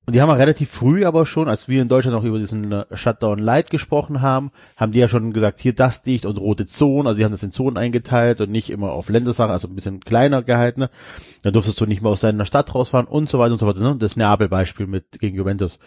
Und 0.07 0.13
die 0.13 0.21
haben 0.21 0.29
ja 0.29 0.35
relativ 0.35 0.69
früh 0.69 1.05
aber 1.05 1.25
schon, 1.25 1.49
als 1.49 1.67
wir 1.67 1.81
in 1.81 1.89
Deutschland 1.89 2.15
noch 2.15 2.23
über 2.23 2.39
diesen 2.39 2.71
äh, 2.71 2.85
Shutdown 2.93 3.39
Light 3.39 3.69
gesprochen 3.69 4.21
haben, 4.21 4.51
haben 4.77 4.93
die 4.93 4.99
ja 4.99 5.09
schon 5.09 5.33
gesagt, 5.33 5.59
hier 5.59 5.75
das 5.75 6.01
dicht 6.01 6.25
und 6.25 6.37
rote 6.37 6.65
Zonen, 6.65 7.07
also 7.07 7.17
die 7.17 7.25
haben 7.25 7.33
das 7.33 7.43
in 7.43 7.51
Zonen 7.51 7.75
eingeteilt 7.75 8.39
und 8.39 8.49
nicht 8.49 8.69
immer 8.69 8.93
auf 8.93 9.09
Ländersachen, 9.09 9.51
also 9.51 9.67
ein 9.67 9.75
bisschen 9.75 9.99
kleiner 9.99 10.43
gehalten. 10.43 10.79
Ne? 10.79 10.89
Dann 11.43 11.51
durftest 11.51 11.81
du 11.81 11.85
nicht 11.85 12.01
mehr 12.01 12.11
aus 12.11 12.21
deiner 12.21 12.45
Stadt 12.45 12.73
rausfahren 12.73 13.05
und 13.05 13.27
so 13.27 13.37
weiter 13.37 13.51
und 13.51 13.59
so 13.59 13.67
weiter. 13.67 13.81
Ne? 13.81 13.97
Das 13.97 14.15
Neapel-Beispiel 14.15 14.87
mit 14.87 15.19
gegen 15.19 15.35
Juventus. 15.35 15.77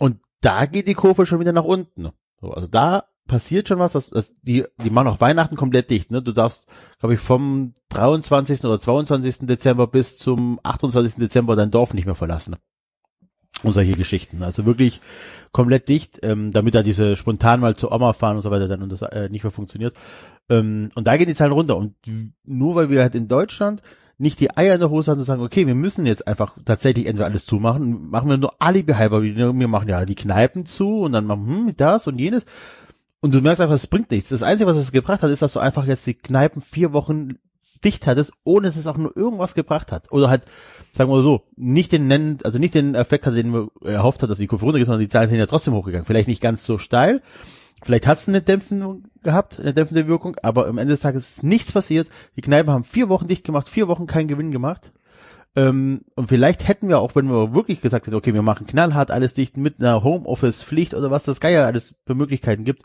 Und 0.00 0.18
da 0.40 0.66
geht 0.66 0.88
die 0.88 0.94
Kurve 0.94 1.24
schon 1.24 1.38
wieder 1.38 1.52
nach 1.52 1.64
unten. 1.64 2.02
ne? 2.02 2.12
So, 2.40 2.50
also 2.50 2.66
da 2.66 3.04
passiert 3.28 3.68
schon 3.68 3.78
was, 3.78 3.92
dass, 3.92 4.10
dass 4.10 4.34
die, 4.42 4.64
die 4.82 4.90
machen 4.90 5.06
auch 5.06 5.20
Weihnachten 5.20 5.54
komplett 5.54 5.90
dicht. 5.90 6.10
Ne? 6.10 6.22
Du 6.22 6.32
darfst, 6.32 6.66
glaube 6.98 7.14
ich, 7.14 7.20
vom 7.20 7.74
23. 7.90 8.64
oder 8.64 8.80
22. 8.80 9.46
Dezember 9.46 9.86
bis 9.86 10.18
zum 10.18 10.58
28. 10.64 11.20
Dezember 11.20 11.54
dein 11.54 11.70
Dorf 11.70 11.94
nicht 11.94 12.06
mehr 12.06 12.16
verlassen. 12.16 12.56
Und 13.62 13.72
solche 13.72 13.94
Geschichten. 13.94 14.42
Also 14.42 14.66
wirklich 14.66 15.00
komplett 15.52 15.88
dicht, 15.88 16.20
ähm, 16.22 16.52
damit 16.52 16.74
da 16.74 16.82
diese 16.82 17.16
spontan 17.16 17.60
mal 17.60 17.76
zur 17.76 17.92
Oma 17.92 18.12
fahren 18.12 18.36
und 18.36 18.42
so 18.42 18.50
weiter 18.50 18.68
dann 18.68 18.82
und 18.82 18.92
das 18.92 19.02
äh, 19.02 19.28
nicht 19.28 19.42
mehr 19.42 19.50
funktioniert. 19.50 19.96
Ähm, 20.48 20.90
und 20.94 21.06
da 21.06 21.16
gehen 21.16 21.26
die 21.26 21.34
Zahlen 21.34 21.52
runter. 21.52 21.76
Und 21.76 21.94
nur 22.44 22.74
weil 22.74 22.90
wir 22.90 23.02
halt 23.02 23.14
in 23.14 23.28
Deutschland 23.28 23.82
nicht 24.18 24.40
die 24.40 24.56
Eier 24.56 24.74
in 24.74 24.80
der 24.80 24.90
Hose 24.90 25.10
haben 25.10 25.18
zu 25.18 25.24
sagen, 25.24 25.42
okay, 25.42 25.66
wir 25.66 25.76
müssen 25.76 26.04
jetzt 26.04 26.26
einfach 26.26 26.56
tatsächlich 26.64 27.06
entweder 27.06 27.26
alles 27.26 27.46
zumachen, 27.46 28.10
machen 28.10 28.28
wir 28.28 28.36
nur 28.36 28.60
Alibi 28.60 28.94
halber, 28.94 29.22
wir 29.22 29.52
machen 29.52 29.88
ja 29.88 30.04
die 30.04 30.16
Kneipen 30.16 30.66
zu 30.66 31.02
und 31.02 31.12
dann 31.12 31.24
machen 31.24 31.46
hm, 31.46 31.76
das 31.76 32.06
und 32.08 32.18
jenes. 32.18 32.44
Und 33.20 33.32
du 33.34 33.40
merkst 33.40 33.60
einfach, 33.60 33.74
es 33.74 33.86
bringt 33.86 34.10
nichts. 34.10 34.28
Das 34.28 34.42
Einzige, 34.42 34.68
was 34.68 34.76
es 34.76 34.92
gebracht 34.92 35.22
hat, 35.22 35.30
ist, 35.30 35.42
dass 35.42 35.52
du 35.52 35.60
einfach 35.60 35.86
jetzt 35.86 36.06
die 36.06 36.14
Kneipen 36.14 36.62
vier 36.62 36.92
Wochen 36.92 37.38
dicht 37.84 38.06
hattest, 38.06 38.32
ohne 38.44 38.68
dass 38.68 38.76
es 38.76 38.86
auch 38.86 38.96
nur 38.96 39.16
irgendwas 39.16 39.54
gebracht 39.54 39.92
hat. 39.92 40.10
Oder 40.12 40.30
halt, 40.30 40.42
sagen 40.92 41.10
wir 41.10 41.22
so, 41.22 41.42
nicht 41.56 41.92
den 41.92 42.06
nennen, 42.06 42.38
also 42.44 42.58
nicht 42.58 42.74
den 42.74 42.94
Effekt 42.94 43.26
hat, 43.26 43.34
den 43.34 43.52
wir 43.52 43.68
erhofft 43.84 44.22
hat, 44.22 44.30
dass 44.30 44.38
die 44.38 44.46
Kurve 44.46 44.64
runtergeht, 44.64 44.86
sondern 44.86 45.00
die 45.00 45.08
Zahlen 45.08 45.28
sind 45.28 45.38
ja 45.38 45.46
trotzdem 45.46 45.74
hochgegangen. 45.74 46.06
Vielleicht 46.06 46.28
nicht 46.28 46.42
ganz 46.42 46.64
so 46.64 46.78
steil. 46.78 47.22
Vielleicht 47.82 48.06
hat 48.06 48.18
es 48.18 48.28
eine 48.28 48.42
dämpfende 48.42 48.98
gehabt, 49.22 49.60
eine 49.60 49.72
dämpfende 49.72 50.08
Wirkung, 50.08 50.36
aber 50.42 50.66
am 50.66 50.78
Ende 50.78 50.94
des 50.94 51.00
Tages 51.00 51.28
ist 51.28 51.42
nichts 51.44 51.72
passiert. 51.72 52.08
Die 52.36 52.40
Kneipen 52.40 52.72
haben 52.72 52.84
vier 52.84 53.08
Wochen 53.08 53.28
dicht 53.28 53.44
gemacht, 53.44 53.68
vier 53.68 53.88
Wochen 53.88 54.06
keinen 54.06 54.28
Gewinn 54.28 54.50
gemacht. 54.50 54.92
Ähm, 55.54 56.02
und 56.16 56.28
vielleicht 56.28 56.66
hätten 56.66 56.88
wir 56.88 56.98
auch, 56.98 57.14
wenn 57.14 57.30
wir 57.30 57.54
wirklich 57.54 57.80
gesagt 57.80 58.06
hätten, 58.06 58.16
okay, 58.16 58.34
wir 58.34 58.42
machen 58.42 58.66
knallhart 58.66 59.10
alles 59.10 59.34
dicht 59.34 59.56
mit 59.56 59.80
einer 59.80 60.02
Homeoffice-Pflicht 60.02 60.94
oder 60.94 61.10
was 61.10 61.22
das 61.22 61.40
Geier 61.40 61.66
alles 61.66 61.94
für 62.06 62.14
Möglichkeiten 62.14 62.64
gibt, 62.64 62.82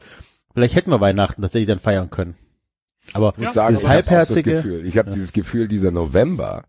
vielleicht 0.54 0.76
hätten 0.76 0.92
wir 0.92 1.02
Weihnachten 1.02 1.42
tatsächlich 1.42 1.68
dann 1.68 1.80
feiern 1.80 2.10
können. 2.10 2.36
Aber 3.12 3.34
Ich 3.38 3.44
muss 3.46 3.54
sagen, 3.54 3.74
das 3.76 3.84
ich 3.84 3.90
habe 3.90 3.98
das 4.02 4.08
halbherzige, 4.10 4.52
Gefühl, 4.54 4.86
ich 4.86 4.98
habe 4.98 5.10
Ja. 5.10 5.14
dieses 5.16 5.34
Gefühl, 5.34 5.68
dieser 5.68 5.92
November 5.92 6.64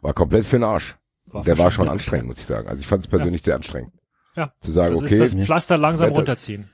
war 0.00 0.14
komplett 0.14 0.46
für 0.46 0.56
den 0.56 0.64
Arsch. 0.64 0.96
War 1.26 1.44
Der 1.44 1.58
war 1.58 1.70
schon 1.70 1.88
anstrengend, 1.88 2.26
muss 2.28 2.38
ich 2.40 2.46
sagen. 2.46 2.66
Also 2.68 2.80
ich 2.80 2.86
fand 2.86 3.04
es 3.04 3.10
persönlich 3.10 3.42
sehr 3.42 3.54
anstrengend. 3.56 3.92
Ja. 4.34 4.52
Zu 4.60 4.72
sagen, 4.72 4.94
Das 4.94 5.02
okay, 5.02 5.22
ist 5.22 5.36
das 5.38 5.44
Pflaster 5.44 5.76
langsam 5.76 6.06
Wetter- 6.08 6.16
runterziehen. 6.16 6.68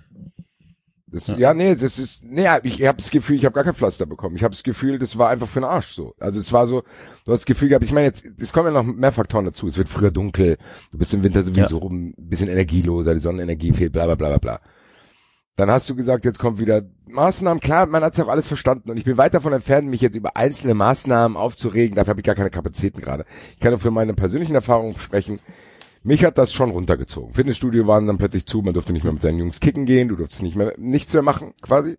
Das, 1.08 1.28
ja. 1.28 1.54
nee, 1.54 1.74
das 1.76 1.98
ist, 2.00 2.22
nee, 2.24 2.46
ich 2.64 2.84
habe 2.86 2.98
das 2.98 3.10
Gefühl, 3.10 3.36
ich 3.36 3.44
habe 3.44 3.54
gar 3.54 3.62
kein 3.64 3.74
Pflaster 3.74 4.06
bekommen. 4.06 4.34
Ich 4.36 4.42
habe 4.42 4.52
das 4.52 4.64
Gefühl, 4.64 4.98
das 4.98 5.16
war 5.16 5.30
einfach 5.30 5.46
für 5.46 5.60
den 5.60 5.64
Arsch 5.64 5.88
so. 5.94 6.14
Also 6.18 6.40
es 6.40 6.52
war 6.52 6.66
so, 6.66 6.82
du 7.24 7.32
hast 7.32 7.40
das 7.42 7.46
Gefühl 7.46 7.68
gehabt, 7.68 7.84
ich 7.84 7.92
meine 7.92 8.06
jetzt, 8.06 8.26
es 8.38 8.52
kommen 8.52 8.74
ja 8.74 8.82
noch 8.82 8.82
mehr 8.82 9.12
Faktoren 9.12 9.44
dazu. 9.44 9.68
Es 9.68 9.78
wird 9.78 9.88
früher 9.88 10.10
dunkel, 10.10 10.58
du 10.90 10.98
bist 10.98 11.14
im 11.14 11.22
Winter 11.22 11.44
sowieso 11.44 11.80
ja. 11.80 11.86
ein 11.88 12.12
bisschen 12.18 12.48
energieloser, 12.48 13.14
die 13.14 13.20
Sonnenenergie 13.20 13.72
fehlt, 13.72 13.92
bla 13.92 14.06
bla 14.06 14.16
bla 14.16 14.28
bla 14.30 14.38
bla. 14.38 14.60
Dann 15.56 15.70
hast 15.70 15.88
du 15.88 15.96
gesagt, 15.96 16.24
jetzt 16.24 16.38
kommt 16.38 16.60
wieder 16.60 16.82
Maßnahmen. 17.06 17.60
Klar, 17.60 17.86
man 17.86 18.02
hat's 18.02 18.20
auch 18.20 18.28
alles 18.28 18.46
verstanden 18.46 18.90
und 18.90 18.98
ich 18.98 19.04
bin 19.04 19.16
weit 19.16 19.34
davon 19.34 19.52
entfernt, 19.52 19.88
mich 19.88 20.02
jetzt 20.02 20.14
über 20.14 20.36
einzelne 20.36 20.74
Maßnahmen 20.74 21.36
aufzuregen. 21.36 21.96
Dafür 21.96 22.10
habe 22.10 22.20
ich 22.20 22.26
gar 22.26 22.34
keine 22.34 22.50
Kapazitäten 22.50 23.00
gerade. 23.00 23.24
Ich 23.54 23.60
kann 23.60 23.70
nur 23.70 23.80
für 23.80 23.90
meine 23.90 24.14
persönlichen 24.14 24.54
Erfahrungen 24.54 24.94
sprechen 24.98 25.40
mich 26.06 26.24
hat 26.24 26.38
das 26.38 26.52
schon 26.52 26.70
runtergezogen. 26.70 27.34
Fitnessstudio 27.34 27.88
waren 27.88 28.06
dann 28.06 28.16
plötzlich 28.16 28.46
zu, 28.46 28.62
man 28.62 28.74
durfte 28.74 28.92
nicht 28.92 29.02
mehr 29.02 29.12
mit 29.12 29.22
seinen 29.22 29.40
Jungs 29.40 29.58
kicken 29.58 29.86
gehen, 29.86 30.06
du 30.06 30.14
durftest 30.14 30.42
nicht 30.42 30.54
mehr, 30.54 30.72
nichts 30.76 31.12
mehr 31.12 31.22
machen, 31.22 31.52
quasi. 31.62 31.96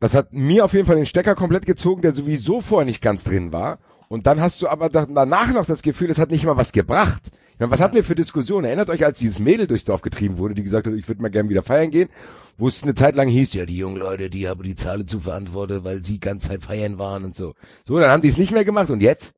Das 0.00 0.14
hat 0.14 0.32
mir 0.32 0.64
auf 0.64 0.72
jeden 0.72 0.86
Fall 0.86 0.96
den 0.96 1.04
Stecker 1.04 1.34
komplett 1.34 1.66
gezogen, 1.66 2.00
der 2.00 2.14
sowieso 2.14 2.62
vorher 2.62 2.86
nicht 2.86 3.02
ganz 3.02 3.24
drin 3.24 3.52
war. 3.52 3.78
Und 4.08 4.26
dann 4.26 4.40
hast 4.40 4.62
du 4.62 4.68
aber 4.68 4.88
danach 4.88 5.52
noch 5.52 5.66
das 5.66 5.82
Gefühl, 5.82 6.10
es 6.10 6.18
hat 6.18 6.30
nicht 6.30 6.46
mal 6.46 6.56
was 6.56 6.72
gebracht. 6.72 7.30
Ich 7.54 7.60
meine, 7.60 7.70
was 7.70 7.80
hatten 7.80 7.94
wir 7.94 8.02
für 8.02 8.16
Diskussionen? 8.16 8.64
Erinnert 8.64 8.90
euch, 8.90 9.04
als 9.04 9.20
dieses 9.20 9.38
Mädel 9.38 9.68
durchs 9.68 9.84
Dorf 9.84 10.02
getrieben 10.02 10.38
wurde, 10.38 10.54
die 10.54 10.64
gesagt 10.64 10.88
hat, 10.88 10.94
ich 10.94 11.06
würde 11.06 11.22
mal 11.22 11.30
gerne 11.30 11.48
wieder 11.48 11.62
feiern 11.62 11.92
gehen, 11.92 12.08
wo 12.56 12.66
es 12.66 12.82
eine 12.82 12.94
Zeit 12.94 13.14
lang 13.14 13.28
hieß, 13.28 13.54
ja, 13.54 13.64
die 13.64 13.76
jungen 13.76 13.96
Leute, 13.96 14.28
die 14.28 14.48
haben 14.48 14.64
die 14.64 14.74
Zahlen 14.74 15.06
zu 15.06 15.20
verantworten, 15.20 15.84
weil 15.84 16.02
sie 16.02 16.18
ganz 16.18 16.48
Zeit 16.48 16.64
feiern 16.64 16.98
waren 16.98 17.24
und 17.24 17.36
so. 17.36 17.54
So, 17.86 18.00
dann 18.00 18.10
haben 18.10 18.22
die 18.22 18.28
es 18.28 18.38
nicht 18.38 18.50
mehr 18.50 18.64
gemacht 18.64 18.90
und 18.90 19.00
jetzt? 19.00 19.34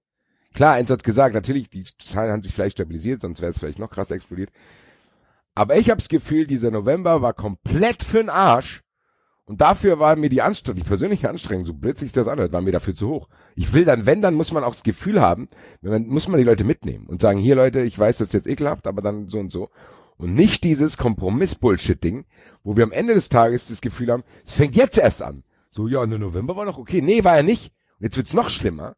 Klar, 0.54 0.78
Enzo 0.78 0.94
hat 0.94 1.04
gesagt, 1.04 1.34
natürlich, 1.34 1.68
die 1.68 1.84
Zahlen 2.02 2.32
haben 2.32 2.42
sich 2.42 2.54
vielleicht 2.54 2.78
stabilisiert, 2.78 3.20
sonst 3.20 3.42
wäre 3.42 3.50
es 3.50 3.58
vielleicht 3.58 3.78
noch 3.78 3.90
krasser 3.90 4.14
explodiert. 4.14 4.50
Aber 5.54 5.76
ich 5.76 5.90
habe 5.90 5.98
das 5.98 6.08
Gefühl, 6.08 6.46
dieser 6.46 6.70
November 6.70 7.20
war 7.20 7.34
komplett 7.34 8.02
für'n 8.02 8.30
Arsch. 8.30 8.80
Und 9.46 9.60
dafür 9.60 10.00
war 10.00 10.16
mir 10.16 10.28
die 10.28 10.42
Anstrengung, 10.42 10.82
die 10.82 10.88
persönliche 10.88 11.30
Anstrengung, 11.30 11.66
so 11.66 11.74
sich 11.94 12.10
das 12.10 12.26
anhört, 12.26 12.52
war 12.52 12.60
mir 12.60 12.72
dafür 12.72 12.96
zu 12.96 13.08
hoch. 13.08 13.28
Ich 13.54 13.72
will 13.72 13.84
dann, 13.84 14.04
wenn, 14.04 14.20
dann 14.20 14.34
muss 14.34 14.50
man 14.50 14.64
auch 14.64 14.74
das 14.74 14.82
Gefühl 14.82 15.20
haben, 15.20 15.46
wenn 15.82 16.08
muss 16.08 16.26
man 16.26 16.38
die 16.38 16.44
Leute 16.44 16.64
mitnehmen 16.64 17.06
und 17.06 17.22
sagen, 17.22 17.38
hier 17.38 17.54
Leute, 17.54 17.82
ich 17.82 17.96
weiß, 17.96 18.18
das 18.18 18.28
ist 18.28 18.34
jetzt 18.34 18.48
ekelhaft, 18.48 18.88
aber 18.88 19.02
dann 19.02 19.28
so 19.28 19.38
und 19.38 19.52
so. 19.52 19.70
Und 20.16 20.34
nicht 20.34 20.64
dieses 20.64 20.96
Kompromiss-Bullshit-Ding, 20.96 22.24
wo 22.64 22.76
wir 22.76 22.82
am 22.82 22.92
Ende 22.92 23.14
des 23.14 23.28
Tages 23.28 23.68
das 23.68 23.80
Gefühl 23.80 24.10
haben, 24.10 24.24
es 24.44 24.52
fängt 24.52 24.74
jetzt 24.74 24.98
erst 24.98 25.22
an. 25.22 25.44
So, 25.70 25.86
ja, 25.86 26.04
der 26.04 26.18
November 26.18 26.56
war 26.56 26.64
noch 26.64 26.78
okay. 26.78 27.00
Nee, 27.00 27.22
war 27.22 27.36
er 27.36 27.42
nicht. 27.42 27.72
Und 28.00 28.04
jetzt 28.04 28.16
wird's 28.16 28.32
noch 28.32 28.50
schlimmer. 28.50 28.96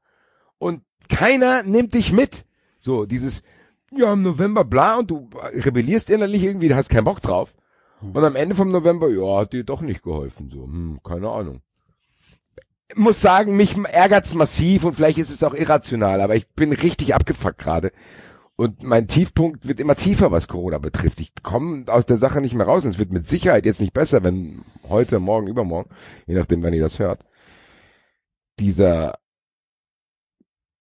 Und 0.59 0.83
keiner 1.09 1.63
nimmt 1.63 1.93
dich 1.93 2.13
mit. 2.13 2.47
So, 2.79 3.05
dieses, 3.05 3.43
ja, 3.91 4.13
im 4.13 4.23
November 4.23 4.65
bla 4.65 4.99
und 4.99 5.11
du 5.11 5.29
rebellierst 5.53 6.09
innerlich 6.09 6.43
irgendwie, 6.43 6.69
du 6.69 6.77
hast 6.77 6.89
keinen 6.89 7.05
Bock 7.05 7.21
drauf. 7.21 7.55
Und 8.01 8.25
am 8.25 8.37
Ende 8.37 8.55
vom 8.55 8.71
November, 8.71 9.09
ja, 9.09 9.41
hat 9.41 9.53
dir 9.53 9.65
doch 9.65 9.81
nicht 9.81 10.03
geholfen. 10.03 10.51
So, 10.53 10.65
hm, 10.65 11.01
keine 11.03 11.29
Ahnung. 11.29 11.63
Ich 12.91 12.97
muss 12.97 13.21
sagen, 13.21 13.57
mich 13.57 13.77
ärgert's 13.77 14.35
massiv 14.35 14.85
und 14.85 14.95
vielleicht 14.95 15.19
ist 15.19 15.31
es 15.31 15.45
auch 15.45 15.55
irrational, 15.55 16.21
aber 16.21 16.37
ich 16.37 16.49
bin 16.49 16.73
richtig 16.73 17.15
abgefuckt 17.15 17.59
gerade. 17.59 17.93
Und 18.57 18.83
mein 18.83 19.07
Tiefpunkt 19.07 19.69
wird 19.69 19.79
immer 19.79 19.95
tiefer, 19.95 20.33
was 20.33 20.49
Corona 20.49 20.79
betrifft. 20.79 21.21
Ich 21.21 21.33
komme 21.43 21.85
aus 21.87 22.07
der 22.07 22.17
Sache 22.17 22.41
nicht 22.41 22.55
mehr 22.55 22.67
raus 22.67 22.85
und 22.85 22.91
es 22.91 22.99
wird 22.99 23.13
mit 23.13 23.27
Sicherheit 23.27 23.67
jetzt 23.67 23.81
nicht 23.81 23.93
besser, 23.93 24.25
wenn 24.25 24.65
heute, 24.89 25.21
morgen, 25.21 25.47
übermorgen, 25.47 25.91
je 26.27 26.35
nachdem, 26.35 26.63
wann 26.63 26.73
ihr 26.73 26.83
das 26.83 26.99
hört, 26.99 27.25
dieser 28.59 29.19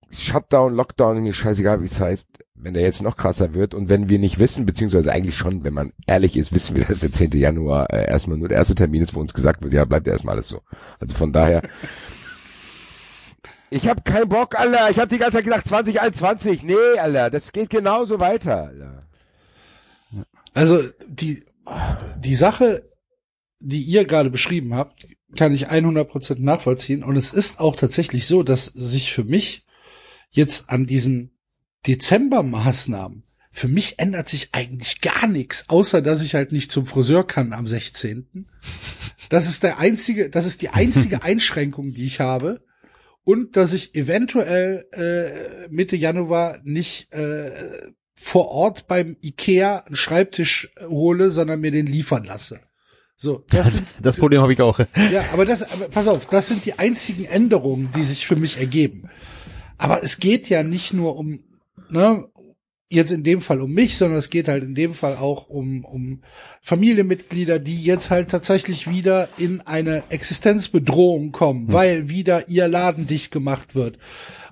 Shutdown, 0.10 0.74
Lockdown, 0.74 1.22
mir 1.22 1.34
scheißegal, 1.34 1.82
wie 1.82 1.86
es 1.86 2.00
heißt, 2.00 2.46
wenn 2.60 2.74
der 2.74 2.84
jetzt 2.84 3.02
noch 3.02 3.16
krasser 3.16 3.54
wird 3.54 3.74
und 3.74 3.88
wenn 3.88 4.10
wir 4.10 4.20
nicht 4.20 4.40
wissen, 4.40 4.66
beziehungsweise 4.66 5.12
eigentlich 5.12 5.38
schon, 5.38 5.64
wenn 5.64 5.74
man 5.74 5.94
ehrlich 6.08 6.36
ist, 6.36 6.54
wissen 6.54 6.76
wir, 6.76 6.86
dass 6.90 7.02
der 7.02 7.12
10. 7.12 7.32
Januar 7.32 7.92
äh, 7.94 8.10
erstmal 8.10 8.38
nur 8.38 8.50
der 8.50 8.58
erste 8.58 8.76
Termin 8.76 9.04
ist, 9.04 9.16
wo 9.16 9.20
uns 9.20 9.34
gesagt 9.34 9.64
wird, 9.64 9.74
ja, 9.74 9.86
bleibt 9.86 10.08
erstmal 10.08 10.36
alles 10.36 10.48
so. 10.48 10.62
Also 11.00 11.16
von 11.16 11.32
daher, 11.32 11.62
ich 13.70 13.88
hab 13.88 14.04
keinen 14.04 14.30
Bock, 14.30 14.60
Alter. 14.60 14.90
Ich 14.90 15.00
hab 15.00 15.10
die 15.10 15.18
ganze 15.18 15.38
Zeit 15.38 15.46
gedacht 15.46 15.68
2021. 15.68 16.64
Nee, 16.64 16.74
Alter, 17.00 17.30
das 17.30 17.52
geht 17.52 17.70
genauso 17.70 18.20
weiter, 18.20 18.68
Alter. 18.68 19.08
Also 20.54 20.80
die, 21.08 21.44
die 22.18 22.36
Sache, 22.36 22.82
die 23.60 23.82
ihr 23.82 24.06
gerade 24.06 24.32
beschrieben 24.32 24.74
habt, 24.74 25.06
kann 25.36 25.54
ich 25.54 25.70
100% 25.70 26.42
nachvollziehen. 26.42 27.04
Und 27.04 27.16
es 27.18 27.32
ist 27.32 27.60
auch 27.60 27.76
tatsächlich 27.76 28.26
so, 28.26 28.42
dass 28.42 28.66
sich 28.66 29.14
für 29.14 29.24
mich 29.24 29.66
jetzt 30.32 30.70
an 30.70 30.88
diesen 30.88 31.37
Dezembermaßnahmen, 31.86 33.24
für 33.52 33.68
mich 33.68 33.98
ändert 33.98 34.30
sich 34.30 34.50
eigentlich 34.52 35.02
gar 35.02 35.28
nichts, 35.28 35.66
außer 35.68 36.02
dass 36.02 36.22
ich 36.22 36.36
halt 36.36 36.52
nicht 36.52 36.72
zum 36.72 36.86
Friseur 36.86 37.26
kann 37.26 37.54
am 37.54 37.66
16. 37.66 38.46
Das 39.30 39.48
ist 39.48 39.64
der 39.64 39.80
einzige, 39.80 40.30
das 40.30 40.46
ist 40.46 40.62
die 40.62 40.70
einzige 40.70 41.24
Einschränkung, 41.24 41.94
die 41.94 42.06
ich 42.06 42.20
habe. 42.20 42.62
Und 43.24 43.58
dass 43.58 43.74
ich 43.74 43.94
eventuell 43.96 44.86
äh, 44.94 45.68
Mitte 45.70 45.98
Januar 45.98 46.60
nicht 46.64 47.12
äh, 47.14 47.52
vor 48.14 48.50
Ort 48.50 48.88
beim 48.88 49.18
Ikea 49.22 49.80
einen 49.80 49.96
Schreibtisch 49.96 50.72
hole, 50.88 51.30
sondern 51.30 51.60
mir 51.60 51.72
den 51.72 51.88
liefern 51.88 52.24
lasse. 52.24 52.62
So, 53.16 53.44
das, 53.50 53.74
sind, 53.74 53.88
das 54.02 54.18
Problem 54.18 54.42
habe 54.42 54.54
ich 54.54 54.62
auch. 54.62 54.80
Ja, 55.12 55.26
aber 55.34 55.46
das, 55.46 55.64
aber 55.64 55.90
pass 55.90 56.08
auf, 56.08 56.28
das 56.28 56.48
sind 56.48 56.66
die 56.66 56.78
einzigen 56.80 57.26
Änderungen, 57.26 57.90
die 57.96 58.04
sich 58.04 58.28
für 58.28 58.36
mich 58.36 58.60
ergeben. 58.60 59.10
Aber 59.78 60.04
es 60.04 60.20
geht 60.20 60.48
ja 60.50 60.64
nicht 60.64 60.94
nur 60.94 61.18
um, 61.18 61.44
ne, 61.90 62.28
jetzt 62.90 63.12
in 63.12 63.24
dem 63.24 63.42
Fall 63.42 63.62
um 63.62 63.74
mich, 63.74 63.98
sondern 63.98 64.18
es 64.18 64.30
geht 64.30 64.48
halt 64.48 64.64
in 64.64 64.76
dem 64.76 64.94
Fall 64.94 65.18
auch 65.18 65.50
um, 65.50 65.84
um 65.84 66.22
Familienmitglieder, 66.62 67.60
die 67.60 67.84
jetzt 67.84 68.10
halt 68.10 68.30
tatsächlich 68.30 68.90
wieder 68.90 69.28
in 69.38 69.62
eine 69.62 70.04
Existenzbedrohung 70.10 71.32
kommen, 71.32 71.68
hm. 71.68 71.74
weil 71.74 72.10
wieder 72.10 72.50
ihr 72.50 72.68
Laden 72.68 73.08
dicht 73.08 73.32
gemacht 73.32 73.76
wird. 73.76 73.98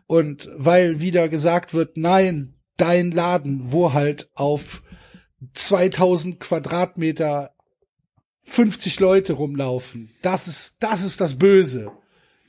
Und 0.07 0.49
weil 0.55 0.99
wieder 1.01 1.29
gesagt 1.29 1.73
wird, 1.73 1.97
nein, 1.97 2.55
dein 2.77 3.11
Laden, 3.11 3.71
wo 3.71 3.93
halt 3.93 4.29
auf 4.33 4.83
2000 5.53 6.39
Quadratmeter 6.39 7.51
50 8.43 8.99
Leute 8.99 9.33
rumlaufen, 9.33 10.11
das 10.21 10.47
ist, 10.47 10.75
das 10.81 11.03
ist 11.03 11.21
das 11.21 11.35
Böse 11.35 11.91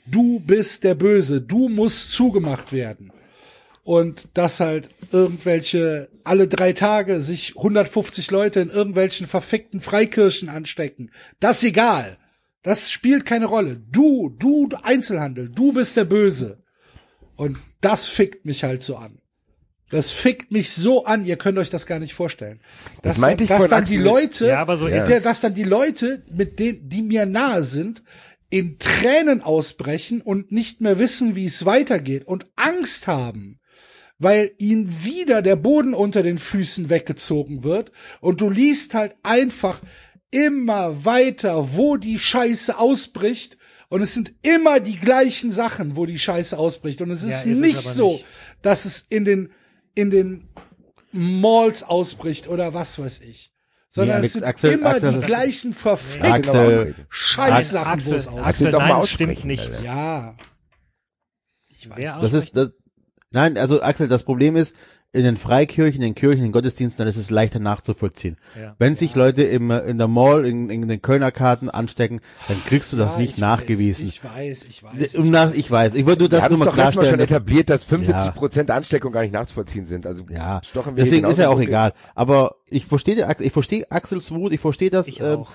du 0.07 0.40
bist 0.40 0.85
der 0.85 0.94
Böse, 0.94 1.40
du 1.40 1.68
musst 1.68 2.12
zugemacht 2.12 2.72
werden. 2.72 3.12
Und 3.87 4.27
dass 4.35 4.59
halt 4.59 4.88
irgendwelche 5.12 6.09
alle 6.25 6.49
drei 6.49 6.72
Tage 6.72 7.20
sich 7.20 7.55
150 7.57 8.33
Leute 8.33 8.59
in 8.59 8.68
irgendwelchen 8.68 9.29
verfickten 9.29 9.79
Freikirchen 9.79 10.49
anstecken, 10.49 11.12
das 11.38 11.59
ist 11.59 11.68
egal. 11.68 12.18
Das 12.64 12.90
spielt 12.90 13.25
keine 13.25 13.46
Rolle. 13.46 13.77
Du, 13.77 14.35
du 14.40 14.68
Einzelhandel, 14.83 15.49
du 15.49 15.72
bist 15.72 15.96
der 15.96 16.05
Böse. 16.05 16.64
Und 17.37 17.59
das 17.81 18.09
fickt 18.09 18.44
mich 18.44 18.64
halt 18.64 18.83
so 18.83 18.96
an. 18.96 19.20
Das 19.88 20.11
fickt 20.11 20.51
mich 20.51 20.72
so 20.72 21.05
an, 21.05 21.25
ihr 21.25 21.37
könnt 21.37 21.57
euch 21.59 21.70
das 21.70 21.87
gar 21.87 22.01
nicht 22.01 22.14
vorstellen. 22.14 22.59
Das, 23.03 23.12
das 23.12 23.18
meinte 23.18 23.44
ich 23.44 23.49
dass 23.49 23.68
dann 23.68 23.85
die 23.85 23.99
Leute, 23.99 24.49
ja, 24.49 24.62
aber 24.62 24.79
so 24.79 24.88
ist 24.88 25.09
ja, 25.09 25.20
dass 25.20 25.42
dann 25.42 25.55
die 25.55 25.62
Leute, 25.62 26.25
mit 26.33 26.59
denen, 26.59 26.88
die 26.88 27.03
mir 27.03 27.25
nahe 27.25 27.62
sind, 27.62 28.03
in 28.51 28.81
Tränen 28.81 29.42
ausbrechen 29.42 30.22
und 30.22 30.51
nicht 30.51 30.81
mehr 30.81 30.99
wissen, 30.99 31.37
wie 31.37 31.46
es 31.46 31.66
weitergeht 31.66 32.27
und 32.27 32.46
Angst 32.57 33.07
haben, 33.07 33.56
weil 34.19 34.53
ihnen 34.59 35.05
wieder 35.05 35.43
der 35.43 35.57
Boden 35.57 35.95
unter 35.95 36.23
den 36.23 36.39
Füßen 36.39 36.89
weggezogen 36.89 37.65
wird 37.65 37.93
und 38.21 38.41
du 38.41 38.49
liest 38.49 38.95
halt 38.95 39.15
einfach 39.23 39.81
immer 40.31 41.05
weiter, 41.05 41.77
wo 41.77 41.97
die 41.97 42.19
Scheiße 42.19 42.79
ausbricht 42.79 43.59
und 43.89 44.03
es 44.03 44.15
sind 44.15 44.35
immer 44.43 44.81
die 44.81 44.99
gleichen 44.99 45.53
Sachen, 45.53 45.97
wo 45.97 46.07
die 46.07 46.19
Scheiße 46.19 46.59
ausbricht 46.59 47.01
und 47.03 47.11
es 47.11 47.23
ist, 47.23 47.45
ja, 47.45 47.53
ist 47.53 47.61
nicht 47.61 47.79
es 47.79 47.95
so, 47.95 48.13
nicht. 48.13 48.25
dass 48.63 48.85
es 48.85 49.07
in 49.09 49.25
den 49.25 49.51
in 49.95 50.11
den 50.11 50.49
Malls 51.13 51.83
ausbricht 51.83 52.49
oder 52.49 52.75
was 52.75 52.99
weiß 52.99 53.21
ich 53.21 53.53
sondern 53.97 54.21
nee, 54.21 54.27
es 54.27 54.35
sind 54.35 54.45
Axel, 54.45 54.73
immer 54.73 54.91
Axel, 54.91 55.13
die 55.13 55.21
gleichen 55.21 55.73
verfickten 55.73 56.95
Scheißsachen, 57.09 57.93
Axel, 57.93 58.13
wo 58.13 58.17
es 58.17 58.29
aussieht. 58.29 58.47
Axel, 58.47 58.71
doch 58.71 58.79
nein, 58.81 59.07
stimmt 59.07 59.45
nicht. 59.47 59.83
Ja. 59.83 60.37
Ich 61.71 61.89
weiß. 61.89 62.19
Das 62.21 62.33
ist, 62.35 62.55
das, 62.55 62.73
nein, 63.31 63.59
also 63.59 63.83
Axel, 63.83 64.09
das 64.09 64.23
Problem 64.23 64.57
ist, 64.57 64.75
in 65.12 65.25
den 65.25 65.37
Freikirchen, 65.37 66.03
in 66.03 66.09
den 66.09 66.15
Kirchen, 66.15 66.39
in 66.39 66.45
den 66.49 66.53
Gottesdiensten, 66.53 66.99
dann 66.99 67.09
ist 67.09 67.17
es 67.17 67.31
leichter 67.31 67.59
nachzuvollziehen. 67.59 68.37
Ja. 68.61 68.75
Wenn 68.79 68.97
sich 68.97 69.15
Leute 69.15 69.45
im, 69.45 69.71
in 69.71 69.97
der 69.97 70.09
Mall, 70.09 70.45
in, 70.45 70.69
in 70.69 70.87
den 70.87 71.01
Kölner 71.01 71.33
Karten 71.33 71.71
anstecken, 71.71 72.21
dann 72.49 72.62
kriegst 72.67 72.93
du 72.93 72.99
das 72.99 73.15
ja, 73.15 73.21
nicht 73.21 73.39
nachgewiesen. 73.39 74.07
ich 74.07 74.23
weiß, 74.23 74.65
ich 74.65 74.83
weiß. 74.83 75.15
Ich, 75.15 75.25
nach, 75.25 75.55
ich 75.55 75.71
weiß. 75.71 75.95
Ich 75.95 76.05
würde 76.05 76.21
nur 76.21 76.29
das 76.29 76.51
nur 76.51 76.59
mal 76.59 76.67
klarstellen. 76.67 77.07
Wir 77.07 77.12
haben 77.12 77.19
schon 77.19 77.21
etabliert, 77.21 77.71
dass 77.71 77.85
75 77.85 78.35
Prozent 78.35 78.69
der 78.69 78.77
Ansteckung 78.77 79.12
gar 79.12 79.23
nicht 79.23 79.33
nachzuvollziehen 79.33 79.87
sind. 79.87 80.07
Also 80.07 80.25
ja, 80.29 80.61
stochen 80.62 80.97
wir 80.97 81.05
deswegen 81.05 81.27
ist 81.27 81.39
ja 81.39 81.49
auch 81.49 81.61
egal. 81.61 81.95
Aber 82.15 82.57
ich 82.69 82.85
verstehe, 82.85 83.27
ich 83.39 83.53
verstehe 83.53 83.91
Axels 83.91 84.33
Wut, 84.33 84.53
ich 84.53 84.61
verstehe 84.61 84.91
das. 84.91 85.09
Ich 85.09 85.21
äh, 85.21 85.35
auch. 85.35 85.51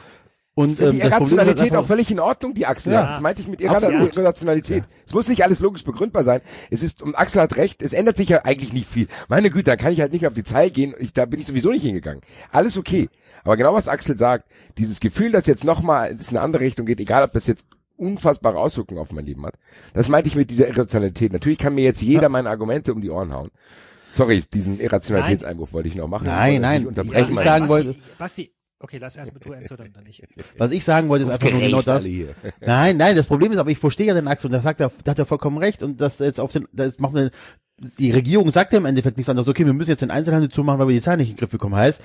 Und 0.54 0.82
ähm, 0.82 0.92
die 0.96 1.02
halt 1.04 1.14
Irrationalität 1.14 1.62
einfach- 1.68 1.78
auch 1.80 1.86
völlig 1.88 2.12
in 2.12 2.20
Ordnung, 2.20 2.54
die 2.54 2.66
Axel. 2.66 2.92
Ja. 2.94 3.04
hat. 3.04 3.10
Das 3.12 3.22
meinte 3.22 3.42
ich 3.42 3.48
mit. 3.48 3.62
Irrationalität. 3.62 4.84
Es 5.08 5.14
muss 5.14 5.28
nicht 5.30 5.44
alles 5.44 5.60
logisch 5.62 5.84
begründbar 5.84 6.24
sein. 6.26 6.42
Es 6.70 6.84
ist, 6.84 7.02
und 7.02 7.16
Axel 7.16 7.42
hat 7.42 7.56
recht, 7.56 7.82
es 7.82 7.94
ändert 7.94 8.18
sich 8.18 8.30
ja 8.30 8.44
eigentlich 8.44 8.74
nicht 8.74 8.88
viel. 8.90 9.08
Meine 9.30 9.50
Güte, 9.50 9.66
da 9.72 9.76
kann 9.78 9.94
ich 9.94 10.02
halt 10.02 10.12
nicht 10.12 10.22
mehr 10.22 10.30
auf 10.30 10.34
die 10.36 10.44
Zahl 10.44 10.70
gehen. 10.70 10.94
Ich, 11.00 11.14
da 11.14 11.26
bin 11.26 11.40
ich 11.40 11.48
sowieso 11.48 11.72
nicht 11.72 11.84
hingegangen. 11.84 12.22
Alles 12.52 12.78
okay. 12.78 13.10
Aber 13.44 13.56
genau 13.56 13.74
was 13.74 13.88
Axel 13.88 14.18
sagt, 14.18 14.52
dieses 14.78 15.00
Gefühl, 15.00 15.32
dass 15.32 15.48
jetzt 15.48 15.64
nochmal 15.64 16.12
in 16.12 16.20
eine 16.30 16.42
andere 16.42 16.64
Richtung 16.64 16.86
geht, 16.86 17.00
egal 17.00 17.24
ob 17.24 17.32
das 17.34 17.48
jetzt 17.48 17.64
unfassbare 17.96 18.58
Auswirkungen 18.58 19.00
auf 19.00 19.12
mein 19.14 19.26
Leben 19.26 19.46
hat, 19.46 19.54
das 19.94 20.10
meinte 20.10 20.28
ich 20.28 20.36
mit 20.36 20.50
dieser 20.52 20.68
Irrationalität. 20.68 21.32
Natürlich 21.32 21.60
kann 21.60 21.76
mir 21.76 21.84
jetzt 21.86 22.02
jeder 22.02 22.28
meine 22.30 22.50
Argumente 22.50 22.94
um 22.94 23.00
die 23.00 23.10
Ohren 23.10 23.32
hauen. 23.34 23.52
Sorry, 24.12 24.44
diesen 24.54 24.80
Irrationalitätseinwurf 24.82 25.72
wollte 25.72 25.88
ich 25.88 25.96
noch 25.96 26.08
machen. 26.10 26.26
Nein, 26.26 26.36
Ich 26.36 26.54
wollte 26.56 26.62
nein. 26.62 26.82
nicht 26.82 26.88
unterbrechen. 26.90 27.30
Ich 27.30 27.36
mein- 27.36 27.46
sagen 27.46 27.70
wollte- 27.70 27.90
Basti, 27.94 28.12
Basti, 28.18 28.52
okay, 28.82 28.98
lass 29.00 29.16
erst 29.16 29.34
mit 29.34 29.46
du 29.46 29.54
Enzo 29.54 29.76
dann, 29.76 29.94
dann 29.94 30.04
nicht. 30.04 30.24
Was 30.58 30.72
ich 30.72 30.84
sagen 30.84 31.10
wollte, 31.10 31.26
ist 31.26 31.32
einfach 31.32 31.52
nur 31.52 31.62
genau 31.62 31.82
das. 31.82 32.06
Nein, 32.60 32.98
nein, 32.98 33.16
das 33.16 33.28
Problem 33.28 33.52
ist, 33.52 33.58
aber 33.58 33.70
ich 33.70 33.78
verstehe 33.78 34.08
ja 34.08 34.14
den 34.14 34.28
Axel 34.28 34.48
und 34.48 34.54
da 34.54 34.62
sagt 34.62 34.80
er, 34.80 34.92
da 35.04 35.12
hat 35.12 35.20
er 35.20 35.26
vollkommen 35.26 35.58
recht 35.58 35.84
und 35.84 36.02
das 36.02 36.20
jetzt 36.20 36.40
auf 36.40 36.52
den, 36.52 36.68
das 36.74 37.00
macht 37.00 37.14
mir, 37.14 37.32
die 37.98 38.12
Regierung 38.12 38.52
sagt 38.52 38.74
ja 38.74 38.80
im 38.80 38.86
Endeffekt 38.86 39.18
nichts 39.18 39.30
anderes. 39.30 39.48
Okay, 39.48 39.66
wir 39.66 39.74
müssen 39.74 39.90
jetzt 39.90 40.02
den 40.02 40.12
Einzelhandel 40.12 40.50
zumachen, 40.50 40.80
weil 40.80 40.88
wir 40.88 40.96
die 40.96 41.02
Zahlen 41.02 41.20
nicht 41.20 41.30
in 41.30 41.36
den 41.36 41.40
Griff 41.40 41.50
bekommen. 41.50 41.76
Heißt, 41.76 42.02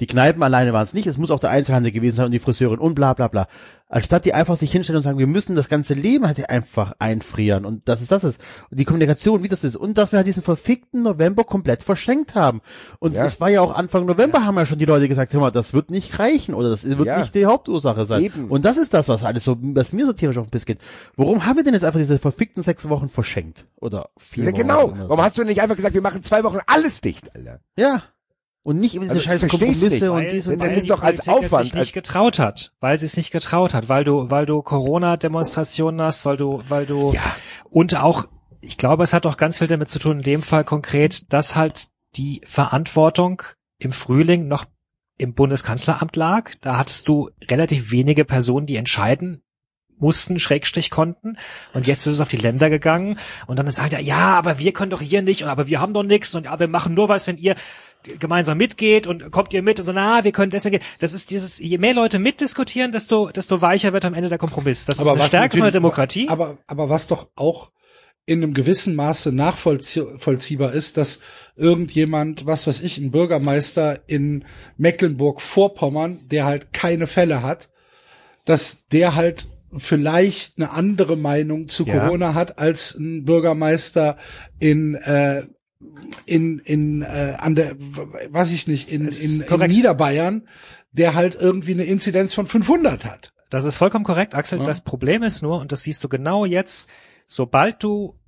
die 0.00 0.06
Kneipen 0.06 0.42
alleine 0.42 0.72
waren 0.72 0.82
es 0.84 0.94
nicht, 0.94 1.06
es 1.06 1.18
muss 1.18 1.30
auch 1.30 1.38
der 1.38 1.50
Einzelhandel 1.50 1.92
gewesen 1.92 2.16
sein 2.16 2.26
und 2.26 2.32
die 2.32 2.38
Friseurin 2.40 2.78
und 2.80 2.94
bla 2.94 3.14
bla 3.14 3.28
bla. 3.28 3.46
Anstatt 3.88 4.24
die 4.24 4.32
einfach 4.32 4.56
sich 4.56 4.72
hinstellen 4.72 4.96
und 4.96 5.02
sagen, 5.02 5.18
wir 5.18 5.26
müssen 5.26 5.54
das 5.54 5.68
ganze 5.68 5.92
Leben 5.92 6.26
halt 6.26 6.48
einfach 6.48 6.94
einfrieren 6.98 7.66
und 7.66 7.86
das 7.86 8.00
ist 8.00 8.10
das 8.10 8.24
ist. 8.24 8.40
Und 8.70 8.80
die 8.80 8.86
Kommunikation, 8.86 9.42
wie 9.42 9.48
das 9.48 9.64
ist. 9.64 9.76
Und 9.76 9.98
dass 9.98 10.12
wir 10.12 10.16
halt 10.16 10.26
diesen 10.26 10.42
verfickten 10.42 11.02
November 11.02 11.44
komplett 11.44 11.82
verschenkt 11.82 12.34
haben. 12.34 12.62
Und 13.00 13.14
Ja. 13.16 13.26
es 13.26 13.38
war 13.38 13.50
ja 13.50 13.60
auch 13.60 13.74
Anfang 13.76 14.06
November 14.06 14.46
haben 14.46 14.56
ja 14.56 14.64
schon 14.64 14.78
die 14.78 14.86
Leute 14.86 15.08
gesagt, 15.08 15.34
hör 15.34 15.40
mal, 15.40 15.50
das 15.50 15.74
wird 15.74 15.90
nicht 15.90 16.18
reichen 16.18 16.54
oder 16.54 16.70
das 16.70 16.84
wird 16.84 17.04
Ja. 17.04 17.20
nicht 17.20 17.34
die 17.34 17.44
Hauptursache 17.44 18.06
sein. 18.06 18.22
Eben. 18.22 18.48
Und 18.48 18.64
das 18.64 18.78
ist 18.78 18.94
das, 18.94 19.08
was 19.08 19.24
alles 19.24 19.44
so, 19.44 19.58
was 19.60 19.92
mir 19.92 20.06
so 20.06 20.14
tierisch 20.14 20.38
auf 20.38 20.46
den 20.46 20.50
Piss 20.52 20.64
geht. 20.64 20.78
Warum 21.16 21.44
haben 21.44 21.56
wir 21.58 21.64
denn 21.64 21.74
jetzt 21.74 21.84
einfach 21.84 22.00
diese 22.00 22.18
verfickten 22.18 22.62
sechs 22.62 22.88
Wochen 22.88 23.10
verschenkt? 23.10 23.66
Oder 23.76 24.08
vier 24.16 24.44
Ja, 24.44 24.50
Wochen 24.52 24.56
genau. 24.58 24.92
Warum 25.08 25.22
hast 25.22 25.36
du 25.36 25.44
nicht 25.44 25.60
einfach 25.60 25.76
gesagt, 25.76 25.94
wir 25.94 26.02
machen 26.02 26.24
zwei 26.24 26.42
Wochen 26.44 26.58
alles 26.66 27.02
dicht, 27.02 27.36
Alter? 27.36 27.60
Ja. 27.76 28.02
Und 28.64 28.78
nicht 28.78 28.94
über 28.94 29.04
diese 29.04 29.14
Also, 29.16 29.20
ich 29.20 29.40
scheiß 29.40 29.50
Kompromisse 29.50 29.88
nicht, 29.88 30.02
und 30.04 30.10
Weil- 30.12 30.30
dies 30.30 30.44
das 30.44 30.52
und 30.54 30.60
weil 30.60 30.70
ist 30.76 30.88
doch 30.90 31.02
als 31.02 31.24
Politik 31.24 31.44
Aufwand, 31.46 31.64
sich 31.66 31.74
als- 31.74 31.80
nicht 31.86 31.92
getraut 31.94 32.38
hat, 32.38 32.72
weil 32.80 32.98
sie 32.98 33.06
es 33.06 33.16
nicht 33.16 33.32
getraut 33.32 33.74
hat, 33.74 33.88
weil 33.88 34.04
du, 34.04 34.30
weil 34.30 34.46
du 34.46 34.62
Corona-Demonstrationen 34.62 36.00
hast, 36.00 36.24
weil 36.24 36.36
du, 36.36 36.62
weil 36.68 36.86
du 36.86 37.12
Ja. 37.12 37.22
und 37.70 37.96
auch, 37.96 38.26
ich 38.60 38.76
glaube, 38.78 39.02
es 39.04 39.12
hat 39.12 39.26
auch 39.26 39.36
ganz 39.36 39.58
viel 39.58 39.66
damit 39.66 39.88
zu 39.88 39.98
tun, 39.98 40.18
in 40.18 40.22
dem 40.22 40.42
Fall 40.42 40.64
konkret, 40.64 41.32
dass 41.32 41.56
halt 41.56 41.88
die 42.16 42.40
Verantwortung 42.44 43.42
im 43.78 43.90
Frühling 43.92 44.46
noch 44.46 44.64
im 45.18 45.34
Bundeskanzleramt 45.34 46.14
lag. 46.16 46.52
Da 46.60 46.76
hattest 46.78 47.08
du 47.08 47.30
relativ 47.50 47.90
wenige 47.90 48.24
Personen, 48.24 48.66
die 48.66 48.76
entscheiden 48.76 49.42
mussten, 49.98 50.38
Schrägstrich 50.40 50.90
konnten. 50.90 51.36
Und 51.74 51.86
jetzt 51.86 52.06
ist 52.06 52.14
es 52.14 52.20
auf 52.20 52.28
die 52.28 52.36
Länder 52.36 52.70
gegangen. 52.70 53.18
Und 53.46 53.58
dann 53.58 53.70
sagt 53.70 53.92
er, 53.92 54.00
ja, 54.00 54.36
aber 54.36 54.58
wir 54.58 54.72
können 54.72 54.90
doch 54.90 55.00
hier 55.00 55.22
nicht, 55.22 55.42
und 55.44 55.48
aber 55.48 55.68
wir 55.68 55.80
haben 55.80 55.94
doch 55.94 56.02
nichts, 56.02 56.34
und 56.34 56.44
ja, 56.44 56.58
wir 56.58 56.66
machen 56.68 56.94
nur 56.94 57.08
was, 57.08 57.26
wenn 57.26 57.38
ihr 57.38 57.54
gemeinsam 58.18 58.58
mitgeht 58.58 59.06
und 59.06 59.30
kommt 59.30 59.52
ihr 59.52 59.62
mit 59.62 59.80
und 59.80 59.86
so, 59.86 59.92
na, 59.92 60.24
wir 60.24 60.32
können 60.32 60.50
deswegen, 60.50 60.80
das 60.98 61.12
ist 61.12 61.30
dieses, 61.30 61.58
je 61.58 61.78
mehr 61.78 61.94
Leute 61.94 62.18
mitdiskutieren, 62.18 62.92
desto, 62.92 63.30
desto 63.30 63.60
weicher 63.60 63.92
wird 63.92 64.04
am 64.04 64.14
Ende 64.14 64.28
der 64.28 64.38
Kompromiss. 64.38 64.86
Das 64.86 64.98
ist 64.98 65.06
eine 65.06 65.22
Stärke 65.22 65.56
von 65.56 65.64
der 65.64 65.72
Demokratie. 65.72 66.28
Aber, 66.28 66.58
aber 66.66 66.88
was 66.88 67.06
doch 67.06 67.28
auch 67.36 67.72
in 68.24 68.42
einem 68.42 68.54
gewissen 68.54 68.94
Maße 68.94 69.32
nachvollziehbar 69.32 70.72
ist, 70.72 70.96
dass 70.96 71.18
irgendjemand, 71.56 72.46
was 72.46 72.66
weiß 72.66 72.80
ich, 72.80 72.98
ein 72.98 73.10
Bürgermeister 73.10 74.00
in 74.06 74.44
Mecklenburg-Vorpommern, 74.76 76.28
der 76.28 76.44
halt 76.44 76.72
keine 76.72 77.08
Fälle 77.08 77.42
hat, 77.42 77.68
dass 78.44 78.86
der 78.88 79.16
halt 79.16 79.46
vielleicht 79.76 80.58
eine 80.58 80.70
andere 80.70 81.16
Meinung 81.16 81.68
zu 81.68 81.84
Ja. 81.84 81.98
Corona 81.98 82.34
hat 82.34 82.58
als 82.58 82.94
ein 82.94 83.24
Bürgermeister 83.24 84.16
in 84.58 84.94
äh, 84.94 85.42
in 86.26 86.58
in 86.60 87.02
äh, 87.02 87.36
an 87.38 87.54
der 87.54 87.76
weiß 88.30 88.52
ich 88.52 88.66
nicht 88.66 88.90
in 88.90 89.06
in, 89.06 89.42
in. 89.42 89.70
Niederbayern, 89.70 90.48
der 90.92 91.14
halt 91.14 91.34
irgendwie 91.34 91.72
eine 91.72 91.84
Inzidenz 91.84 92.34
von 92.34 92.46
500 92.46 93.04
hat. 93.04 93.32
Das 93.50 93.64
ist 93.64 93.76
vollkommen 93.76 94.04
korrekt, 94.04 94.34
Axel. 94.34 94.60
Ja. 94.60 94.64
Das 94.64 94.80
Problem 94.80 95.22
ist 95.22 95.42
nur, 95.42 95.60
und 95.60 95.72
das 95.72 95.82
siehst 95.82 96.02
du 96.02 96.08
genau 96.08 96.46
jetzt, 96.46 96.88
sobald 97.26 97.82
du, 97.82 98.18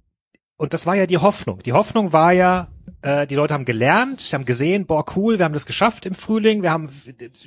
und 0.57 0.75
das 0.75 0.85
war 0.85 0.97
ja 0.97 1.07
die 1.07 1.17
Hoffnung. 1.17 1.62
Die 1.62 1.73
Hoffnung 1.73 2.12
war 2.12 2.33
ja, 2.33 2.69
äh, 3.01 3.27
die 3.27 3.35
Leute 3.35 3.55
haben 3.55 3.64
gelernt, 3.64 4.21
haben 4.35 4.45
gesehen, 4.45 4.85
boah, 4.85 5.05
cool, 5.17 5.38
wir 5.38 5.47
haben 5.47 5.55
das 5.55 5.64
geschafft 5.64 6.05
im 6.05 6.14
Frühling, 6.14 6.62
wir 6.62 6.71
haben, 6.71 6.90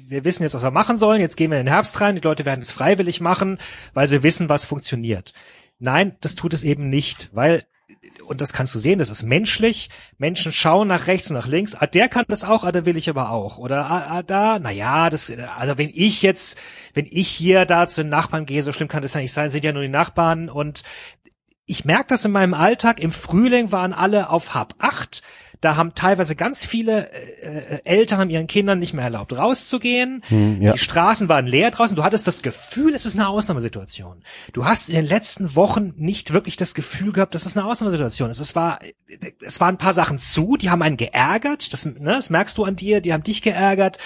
wir 0.07 0.25
wissen 0.25 0.41
jetzt, 0.41 0.55
was 0.55 0.63
wir 0.63 0.71
machen 0.71 0.97
sollen, 0.97 1.21
jetzt 1.21 1.37
gehen 1.37 1.51
wir 1.51 1.59
in 1.59 1.67
den 1.67 1.71
Herbst 1.73 2.01
rein, 2.01 2.15
die 2.15 2.21
Leute 2.21 2.45
werden 2.45 2.63
es 2.63 2.71
freiwillig 2.71 3.21
machen, 3.21 3.59
weil 3.93 4.07
sie 4.07 4.23
wissen, 4.23 4.49
was 4.49 4.65
funktioniert. 4.65 5.33
Nein, 5.77 6.15
das 6.21 6.33
tut 6.33 6.55
es 6.55 6.63
eben 6.63 6.89
nicht, 6.89 7.29
weil 7.33 7.63
und 8.27 8.41
das 8.41 8.53
kannst 8.53 8.75
du 8.75 8.79
sehen, 8.79 8.99
das 8.99 9.09
ist 9.09 9.23
menschlich. 9.23 9.89
Menschen 10.17 10.51
schauen 10.51 10.87
nach 10.87 11.07
rechts 11.07 11.29
nach 11.29 11.47
links. 11.47 11.75
Ah, 11.75 11.87
der 11.87 12.09
kann 12.09 12.25
das 12.27 12.43
auch, 12.43 12.63
ah, 12.63 12.71
da 12.71 12.85
will 12.85 12.97
ich 12.97 13.09
aber 13.09 13.31
auch. 13.31 13.57
Oder 13.57 13.89
ah, 13.89 14.07
ah, 14.09 14.23
da, 14.23 14.59
na 14.59 14.71
ja, 14.71 15.09
das, 15.09 15.31
also 15.57 15.77
wenn 15.77 15.89
ich 15.93 16.21
jetzt, 16.21 16.57
wenn 16.93 17.07
ich 17.09 17.29
hier 17.29 17.65
da 17.65 17.87
zu 17.87 18.03
den 18.03 18.09
Nachbarn 18.09 18.45
gehe, 18.45 18.63
so 18.63 18.71
schlimm 18.71 18.87
kann 18.87 19.01
das 19.01 19.13
ja 19.13 19.21
nicht 19.21 19.33
sein, 19.33 19.49
sind 19.49 19.63
ja 19.63 19.71
nur 19.71 19.81
die 19.81 19.87
Nachbarn 19.87 20.49
und 20.49 20.83
ich 21.65 21.85
merke 21.85 22.07
das 22.09 22.25
in 22.25 22.31
meinem 22.31 22.53
Alltag. 22.53 22.99
Im 22.99 23.11
Frühling 23.11 23.71
waren 23.71 23.93
alle 23.93 24.29
auf 24.29 24.53
Hab 24.53 24.75
8. 24.79 25.21
Da 25.61 25.75
haben 25.75 25.95
teilweise 25.95 26.35
ganz 26.35 26.63
viele 26.63 27.09
äh, 27.11 27.75
äh, 27.75 27.81
Eltern 27.83 28.19
haben 28.19 28.29
ihren 28.29 28.47
Kindern 28.47 28.79
nicht 28.79 28.93
mehr 28.93 29.03
erlaubt, 29.03 29.37
rauszugehen. 29.37 30.23
Hm, 30.27 30.61
ja. 30.61 30.73
Die 30.73 30.79
Straßen 30.79 31.29
waren 31.29 31.47
leer 31.47 31.71
draußen. 31.71 31.95
Du 31.95 32.03
hattest 32.03 32.27
das 32.27 32.41
Gefühl, 32.41 32.93
es 32.93 33.05
ist 33.05 33.15
eine 33.15 33.27
Ausnahmesituation. 33.27 34.23
Du 34.53 34.65
hast 34.65 34.89
in 34.89 34.95
den 34.95 35.05
letzten 35.05 35.55
Wochen 35.55 35.93
nicht 35.95 36.33
wirklich 36.33 36.57
das 36.57 36.73
Gefühl 36.73 37.11
gehabt, 37.11 37.33
dass 37.35 37.45
es 37.45 37.57
eine 37.57 37.65
Ausnahmesituation 37.65 38.29
ist. 38.29 38.39
Es 38.39 38.55
war, 38.55 38.79
es 39.41 39.59
waren 39.59 39.75
ein 39.75 39.79
paar 39.79 39.93
Sachen 39.93 40.19
zu, 40.19 40.57
die 40.57 40.69
haben 40.69 40.81
einen 40.81 40.97
geärgert. 40.97 41.73
Das, 41.73 41.85
ne, 41.85 41.95
das 41.99 42.29
merkst 42.29 42.57
du 42.57 42.63
an 42.63 42.75
dir. 42.75 43.01
Die 43.01 43.13
haben 43.13 43.23
dich 43.23 43.41
geärgert. 43.41 43.97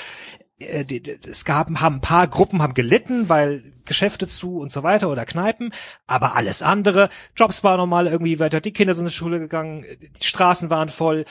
Äh, 0.62 0.86
die- 0.86 1.02
die- 1.02 1.18
Es 1.30 1.46
gab, 1.46 1.70
haben 1.80 1.96
ein 1.96 2.02
paar 2.02 2.28
Gruppen 2.28 2.62
haben 2.62 2.74
gelitten, 2.74 3.30
weil 3.30 3.74
Geschäfte 3.86 4.28
zu 4.28 4.58
und 4.60 4.72
so 4.72 4.84
weiter 4.84 5.10
oder 5.10 5.26
Kneipen, 5.26 5.74
aber 6.08 6.36
alles 6.36 6.62
andere, 6.62 7.10
Jobs 7.36 7.64
waren 7.64 7.78
normal 7.78 8.08
irgendwie 8.08 8.40
weiter, 8.40 8.62
die 8.62 8.72
Kinder 8.74 8.94
sind 8.94 9.06
in 9.06 9.10
die 9.10 9.16
Schule 9.16 9.40
gegangen, 9.40 9.86
die 10.20 10.24
Straßen 10.26 10.70
waren 10.70 10.90
voll. 10.90 11.26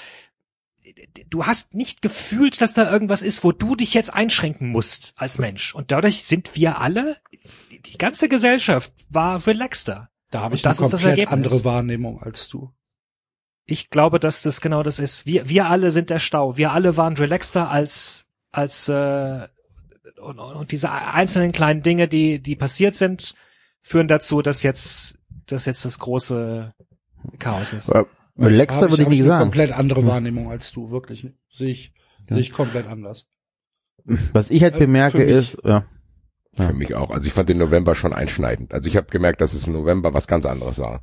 Du 1.29 1.47
hast 1.47 1.75
nicht 1.75 2.03
gefühlt, 2.03 2.61
dass 2.61 2.75
da 2.75 2.91
irgendwas 2.91 3.23
ist, 3.23 3.45
wo 3.45 3.53
du 3.53 3.77
dich 3.77 3.95
jetzt 3.95 4.13
einschränken 4.13 4.69
musst 4.71 5.13
als 5.17 5.39
Mensch. 5.39 5.75
Und 5.75 5.93
dadurch 5.93 6.25
sind 6.25 6.57
wir 6.57 6.81
alle, 6.81 7.17
die 7.87 7.99
ganze 7.99 8.29
Gesellschaft 8.29 8.93
war 9.09 9.47
relaxter. 9.47 10.11
Da 10.31 10.41
habe 10.41 10.53
Und 10.53 10.57
ich 10.57 10.63
das 10.63 10.81
eine 10.81 10.89
komplett 10.91 11.29
andere 11.29 11.65
Wahrnehmung 11.65 12.21
als 12.23 12.49
du. 12.49 12.73
Ich 13.67 13.91
glaube, 13.91 14.19
dass 14.19 14.43
das 14.43 14.61
genau 14.61 14.83
das 14.83 14.99
ist. 14.99 15.27
Wir, 15.27 15.49
wir 15.49 15.67
alle 15.69 15.91
sind 15.93 16.11
der 16.11 16.19
Stau. 16.19 16.57
Wir 16.57 16.73
alle 16.73 16.97
waren 16.97 17.17
relaxter 17.17 17.71
als, 17.71 18.27
als, 18.53 18.89
äh, 18.89 19.47
und, 20.21 20.39
und 20.39 20.73
diese 20.73 20.91
einzelnen 20.91 21.53
kleinen 21.53 21.83
Dinge, 21.83 22.09
die, 22.09 22.41
die 22.41 22.57
passiert 22.57 22.95
sind, 22.95 23.35
führen 23.81 24.09
dazu, 24.09 24.43
dass 24.43 24.63
jetzt, 24.63 25.19
dass 25.47 25.65
jetzt 25.67 25.85
das 25.85 25.99
große 25.99 26.75
Chaos 27.39 27.73
ist. 27.73 27.89
Ja, 27.89 28.05
Relaxter 28.39 28.83
Hab 28.83 28.91
würde 28.91 29.03
ich 29.03 29.07
hab 29.07 29.11
nicht 29.11 29.21
eine 29.21 29.29
sagen. 29.29 29.43
komplett 29.43 29.73
andere 29.73 30.07
Wahrnehmung 30.07 30.51
als 30.51 30.73
du, 30.73 30.91
wirklich. 30.91 31.27
Sehe 31.51 31.69
ich, 31.71 31.93
sehe 32.29 32.39
ich 32.39 32.53
komplett 32.53 32.87
anders. 32.87 33.27
Was 34.33 34.51
ich 34.51 34.63
halt 34.63 34.77
Äh, 34.77 34.79
bemerke 34.79 35.19
mich- 35.19 35.29
ist, 35.29 35.59
ja, 35.65 35.85
Ja. 36.57 36.67
Für 36.69 36.73
mich 36.73 36.95
auch. 36.95 37.11
Also 37.11 37.27
ich 37.27 37.33
fand 37.33 37.49
den 37.49 37.59
November 37.59 37.95
schon 37.95 38.13
einschneidend. 38.13 38.75
Also 38.75 38.89
ich 38.89 38.97
habe 38.97 39.07
gemerkt, 39.09 39.41
dass 39.41 39.53
es 39.55 39.67
im 39.69 39.73
November 39.75 40.15
was 40.15 40.27
ganz 40.27 40.47
anderes 40.47 40.79
war. 40.79 41.01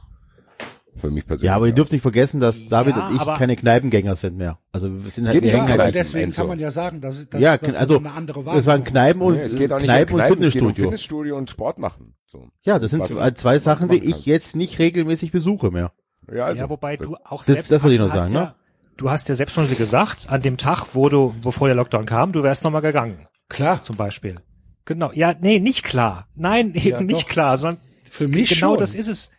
Für 0.97 1.09
mich 1.11 1.25
persönlich. 1.25 1.47
ja, 1.47 1.55
aber 1.55 1.67
ihr 1.67 1.73
dürft 1.73 1.91
nicht 1.91 2.01
vergessen, 2.01 2.39
dass 2.39 2.67
David 2.69 2.95
Ja, 2.95 3.07
und 3.07 3.15
ich 3.15 3.21
keine 3.37 3.55
Kneipengänger 3.55 4.15
sind 4.15 4.37
mehr. 4.37 4.59
Also 4.71 5.03
wir 5.03 5.09
sind 5.11 5.27
halt, 5.27 5.41
nicht 5.41 5.51
hängen 5.53 5.63
halt 5.63 5.73
aber 5.73 5.83
Kneipen, 5.83 5.93
deswegen 5.93 6.31
kann 6.33 6.47
man 6.47 6.59
ja 6.59 6.71
sagen, 6.71 7.01
dass, 7.01 7.29
dass, 7.29 7.41
ja, 7.41 7.51
also 7.59 7.97
eine 7.97 8.11
andere 8.11 8.39
es 8.39 8.45
Wahrnehmung 8.45 8.65
waren 8.65 8.83
Kneipen 8.83 9.21
und 9.21 9.35
Nee, 9.35 9.41
es 9.41 9.55
geht 9.55 9.71
auch 9.71 9.77
nicht 9.77 9.85
Kneipen 9.85 10.13
um 10.15 10.19
und 10.19 10.25
Kneipen, 10.27 10.43
es 10.43 10.51
geht 10.53 10.61
um 10.61 10.67
Fitnessstudio. 10.69 10.83
Fitnessstudio 10.89 11.37
und 11.37 11.49
Sport 11.49 11.77
machen. 11.79 12.13
So. 12.25 12.47
Ja, 12.63 12.79
das 12.79 12.91
sind 12.91 13.05
zwei, 13.05 13.31
zwei 13.31 13.59
Sachen, 13.59 13.89
die 13.89 14.03
ich 14.03 14.25
jetzt 14.25 14.55
nicht 14.55 14.79
regelmäßig 14.79 15.31
besuche 15.31 15.71
mehr. 15.71 15.91
Ja, 16.33 16.45
also, 16.45 16.63
ja, 16.63 16.69
wobei 16.69 16.97
du 16.97 17.15
auch 17.23 17.37
das- 17.39 17.45
selbst 17.47 17.71
das 17.71 17.83
wollte 17.83 17.95
ich 17.95 18.01
noch 18.01 18.13
sagen, 18.13 18.33
ja, 18.33 18.39
ne? 18.41 18.55
Du 18.97 19.09
hast 19.11 19.29
ja 19.29 19.35
selbst 19.35 19.53
schon 19.53 19.69
gesagt, 19.69 20.27
an 20.29 20.41
dem 20.41 20.57
Tag, 20.57 20.95
wo 20.95 21.07
du, 21.07 21.33
bevor 21.43 21.67
der 21.67 21.75
Lockdown 21.75 22.05
kam, 22.05 22.31
du 22.31 22.41
wärst 22.43 22.63
nochmal 22.63 22.81
gegangen, 22.81 23.27
Klar, 23.49 23.83
zum 23.83 23.95
Beispiel. 23.95 24.37
Genau. 24.85 25.11
Ja, 25.13 25.33
nee, 25.39 25.59
nicht 25.59 25.83
klar. 25.83 26.27
Nein, 26.35 26.73
eben 26.73 26.89
Ja, 26.89 27.01
nicht 27.01 27.29
klar, 27.29 27.57
sondern 27.57 27.81
für 28.09 28.27
mich 28.27 28.49
genau 28.49 28.71
schon. 28.71 28.79
das 28.79 28.95
ist 28.95 29.07
es. 29.07 29.29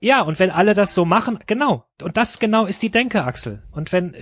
Ja, 0.00 0.20
und 0.22 0.38
wenn 0.38 0.50
alle 0.50 0.74
das 0.74 0.94
so 0.94 1.04
machen, 1.04 1.40
genau. 1.46 1.84
Und 2.00 2.16
das 2.16 2.38
genau 2.38 2.66
ist 2.66 2.82
die 2.82 2.90
Denke, 2.90 3.24
Axel. 3.24 3.62
Und 3.72 3.90
wenn, 3.90 4.14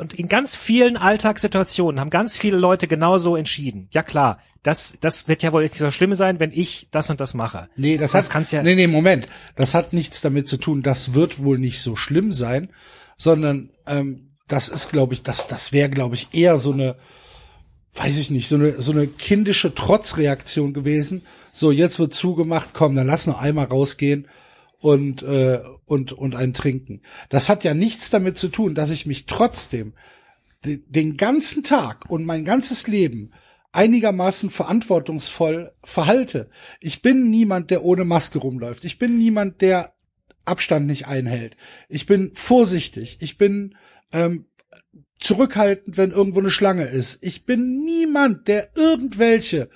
und 0.00 0.14
in 0.14 0.28
ganz 0.28 0.56
vielen 0.56 0.96
Alltagssituationen 0.96 2.00
haben 2.00 2.10
ganz 2.10 2.36
viele 2.36 2.56
Leute 2.56 2.88
genauso 2.88 3.36
entschieden. 3.36 3.88
Ja 3.92 4.02
klar, 4.02 4.40
das, 4.64 4.94
das 5.00 5.28
wird 5.28 5.44
ja 5.44 5.52
wohl 5.52 5.62
nicht 5.62 5.74
so 5.76 5.90
schlimm 5.92 6.14
sein, 6.14 6.40
wenn 6.40 6.50
ich 6.52 6.88
das 6.90 7.08
und 7.08 7.20
das 7.20 7.34
mache. 7.34 7.68
Nee, 7.76 7.98
das, 7.98 8.12
Das 8.12 8.26
hat, 8.26 8.32
kann's 8.32 8.50
ja- 8.50 8.62
nee, 8.64 8.74
nee, 8.74 8.88
Moment. 8.88 9.28
Das 9.54 9.74
hat 9.74 9.92
nichts 9.92 10.22
damit 10.22 10.48
zu 10.48 10.56
tun, 10.56 10.82
das 10.82 11.14
wird 11.14 11.42
wohl 11.42 11.58
nicht 11.58 11.80
so 11.82 11.94
schlimm 11.94 12.32
sein, 12.32 12.70
sondern 13.16 13.70
ähm, 13.86 14.32
das 14.48 14.68
ist, 14.68 14.90
glaube 14.90 15.14
ich, 15.14 15.22
das, 15.22 15.46
das 15.46 15.70
wäre, 15.72 15.88
glaube 15.88 16.16
ich, 16.16 16.28
eher 16.32 16.58
so 16.58 16.72
eine 16.72 16.96
weiß 17.94 18.16
ich 18.16 18.30
nicht, 18.30 18.48
so 18.48 18.54
eine, 18.56 18.80
so 18.80 18.92
eine 18.92 19.06
kindische 19.06 19.74
Trotzreaktion 19.74 20.72
gewesen. 20.72 21.26
So, 21.52 21.70
jetzt 21.70 21.98
wird 21.98 22.14
zugemacht, 22.14 22.70
komm, 22.72 22.96
dann 22.96 23.06
lass 23.06 23.26
noch 23.26 23.38
einmal 23.40 23.66
rausgehen 23.66 24.26
und, 24.82 25.22
äh, 25.22 25.60
und, 25.84 26.12
und 26.12 26.34
ein 26.34 26.52
Trinken. 26.52 27.02
Das 27.28 27.48
hat 27.48 27.62
ja 27.62 27.72
nichts 27.72 28.10
damit 28.10 28.36
zu 28.36 28.48
tun, 28.48 28.74
dass 28.74 28.90
ich 28.90 29.06
mich 29.06 29.26
trotzdem 29.26 29.94
de, 30.64 30.82
den 30.88 31.16
ganzen 31.16 31.62
Tag 31.62 32.10
und 32.10 32.26
mein 32.26 32.44
ganzes 32.44 32.88
Leben 32.88 33.32
einigermaßen 33.70 34.50
verantwortungsvoll 34.50 35.72
verhalte. 35.84 36.50
Ich 36.80 37.00
bin 37.00 37.30
niemand, 37.30 37.70
der 37.70 37.84
ohne 37.84 38.04
Maske 38.04 38.40
rumläuft. 38.40 38.84
Ich 38.84 38.98
bin 38.98 39.18
niemand, 39.18 39.62
der 39.62 39.94
Abstand 40.44 40.86
nicht 40.86 41.06
einhält. 41.06 41.56
Ich 41.88 42.06
bin 42.06 42.32
vorsichtig. 42.34 43.18
Ich 43.20 43.38
bin 43.38 43.76
ähm, 44.12 44.46
zurückhaltend, 45.20 45.96
wenn 45.96 46.10
irgendwo 46.10 46.40
eine 46.40 46.50
Schlange 46.50 46.84
ist. 46.84 47.22
Ich 47.22 47.46
bin 47.46 47.84
niemand, 47.84 48.48
der 48.48 48.70
irgendwelche 48.74 49.70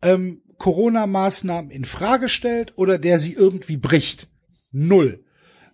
ähm, 0.00 0.40
Corona-Maßnahmen 0.56 1.70
in 1.70 1.84
Frage 1.84 2.30
stellt 2.30 2.72
oder 2.76 2.98
der 2.98 3.18
sie 3.18 3.34
irgendwie 3.34 3.76
bricht. 3.76 4.28
Null. 4.76 5.22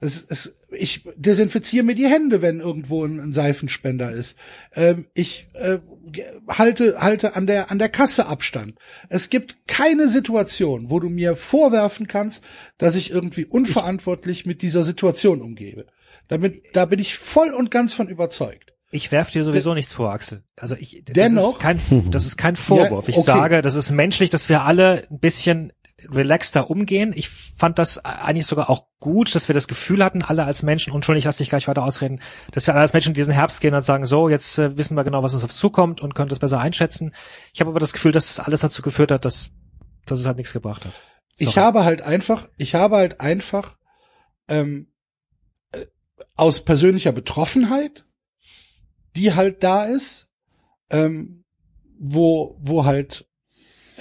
Es, 0.00 0.24
es, 0.28 0.56
ich 0.72 1.04
desinfiziere 1.16 1.84
mir 1.84 1.94
die 1.94 2.08
Hände, 2.08 2.42
wenn 2.42 2.58
irgendwo 2.60 3.04
ein, 3.04 3.20
ein 3.20 3.32
Seifenspender 3.32 4.10
ist. 4.10 4.36
Ähm, 4.74 5.06
ich 5.14 5.46
äh, 5.54 5.78
halte 6.48 7.00
halte 7.00 7.36
an 7.36 7.46
der 7.46 7.70
an 7.70 7.78
der 7.78 7.88
Kasse 7.88 8.26
Abstand. 8.26 8.74
Es 9.08 9.30
gibt 9.30 9.68
keine 9.68 10.08
Situation, 10.08 10.90
wo 10.90 10.98
du 10.98 11.08
mir 11.08 11.36
vorwerfen 11.36 12.08
kannst, 12.08 12.42
dass 12.78 12.96
ich 12.96 13.10
irgendwie 13.12 13.44
unverantwortlich 13.44 14.44
mit 14.44 14.62
dieser 14.62 14.82
Situation 14.82 15.40
umgebe. 15.40 15.86
Damit 16.28 16.62
da 16.72 16.84
bin 16.86 16.98
ich 16.98 17.16
voll 17.16 17.50
und 17.50 17.70
ganz 17.70 17.92
von 17.92 18.08
überzeugt. 18.08 18.72
Ich 18.90 19.10
werf 19.12 19.30
dir 19.30 19.44
sowieso 19.44 19.72
nichts 19.72 19.92
vor, 19.92 20.12
Axel. 20.12 20.42
Also 20.58 20.74
ich, 20.74 21.02
das 21.06 21.14
Dennoch- 21.14 21.54
ist 21.54 21.60
kein, 21.60 21.80
das 22.10 22.26
ist 22.26 22.36
kein 22.36 22.56
Vorwurf. 22.56 23.06
Ja, 23.06 23.10
Ich 23.10 23.16
okay. 23.16 23.24
sage, 23.26 23.62
das 23.62 23.74
ist 23.74 23.90
menschlich, 23.90 24.30
dass 24.30 24.48
wir 24.48 24.62
alle 24.64 25.04
ein 25.10 25.18
bisschen 25.18 25.72
relaxter 26.10 26.70
umgehen. 26.70 27.12
Ich 27.14 27.28
fand 27.28 27.78
das 27.78 28.04
eigentlich 28.04 28.46
sogar 28.46 28.70
auch 28.70 28.86
gut, 29.00 29.34
dass 29.34 29.48
wir 29.48 29.54
das 29.54 29.68
Gefühl 29.68 30.04
hatten, 30.04 30.22
alle 30.22 30.44
als 30.44 30.62
Menschen, 30.62 30.92
und 30.92 30.98
Entschuldigung, 30.98 31.26
lass 31.26 31.36
dich 31.36 31.48
gleich 31.48 31.68
weiter 31.68 31.84
ausreden, 31.84 32.20
dass 32.52 32.66
wir 32.66 32.74
alle 32.74 32.82
als 32.82 32.92
Menschen 32.92 33.08
in 33.10 33.14
diesen 33.14 33.32
Herbst 33.32 33.60
gehen 33.60 33.74
und 33.74 33.82
sagen, 33.82 34.06
so, 34.06 34.28
jetzt 34.28 34.58
äh, 34.58 34.76
wissen 34.78 34.96
wir 34.96 35.04
genau, 35.04 35.22
was 35.22 35.34
uns 35.34 35.44
auf 35.44 35.54
zukommt 35.54 36.00
und 36.00 36.14
können 36.14 36.28
das 36.28 36.38
besser 36.38 36.60
einschätzen. 36.60 37.14
Ich 37.52 37.60
habe 37.60 37.70
aber 37.70 37.80
das 37.80 37.92
Gefühl, 37.92 38.12
dass 38.12 38.28
das 38.28 38.44
alles 38.44 38.60
dazu 38.60 38.82
geführt 38.82 39.10
hat, 39.10 39.24
dass, 39.24 39.50
dass 40.06 40.20
es 40.20 40.26
halt 40.26 40.36
nichts 40.36 40.52
gebracht 40.52 40.84
hat. 40.84 40.92
Ich 41.36 41.50
Sorry. 41.50 41.66
habe 41.66 41.84
halt 41.84 42.02
einfach, 42.02 42.48
ich 42.56 42.74
habe 42.74 42.96
halt 42.96 43.20
einfach 43.20 43.78
ähm, 44.48 44.92
äh, 45.72 45.86
aus 46.36 46.64
persönlicher 46.64 47.12
Betroffenheit, 47.12 48.04
die 49.16 49.34
halt 49.34 49.62
da 49.62 49.84
ist, 49.84 50.30
ähm, 50.90 51.44
wo 51.98 52.58
wo 52.60 52.84
halt 52.84 53.26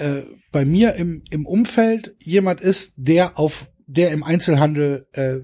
äh, 0.02 0.24
bei 0.52 0.66
mir 0.66 0.96
im 0.96 1.24
im 1.30 1.46
Umfeld 1.46 2.16
jemand 2.20 2.62
ist, 2.62 2.94
der 2.98 3.40
auf 3.40 3.68
der 3.88 4.12
im 4.12 4.24
Einzelhandel 4.24 5.08
äh, 5.14 5.42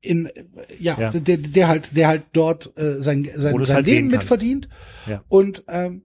in 0.00 0.30
ja, 0.78 0.98
Ja. 0.98 1.10
Der, 1.10 1.38
der 1.38 1.68
halt 1.68 1.96
der 1.96 2.08
halt 2.08 2.24
dort 2.32 2.76
äh, 2.78 3.00
sein 3.00 3.28
sein, 3.34 3.64
sein 3.64 3.76
halt 3.76 3.86
Leben 3.86 4.08
mitverdient 4.08 4.68
Ja. 5.06 5.24
und 5.28 5.64
ähm, 5.68 6.04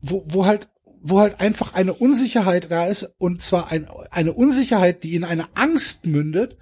wo, 0.00 0.22
wo 0.26 0.46
halt 0.46 0.68
wo 1.00 1.20
halt 1.20 1.40
einfach 1.40 1.74
eine 1.74 1.94
Unsicherheit 1.94 2.70
da 2.70 2.86
ist 2.86 3.14
und 3.18 3.40
zwar 3.40 3.70
ein, 3.70 3.86
eine 4.10 4.32
Unsicherheit, 4.32 5.04
die 5.04 5.14
in 5.14 5.24
eine 5.24 5.46
Angst 5.56 6.06
mündet, 6.06 6.56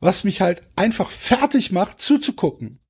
was 0.00 0.24
mich 0.24 0.40
halt 0.40 0.62
einfach 0.76 1.10
fertig 1.10 1.72
macht 1.72 2.00
zuzugucken. 2.00 2.80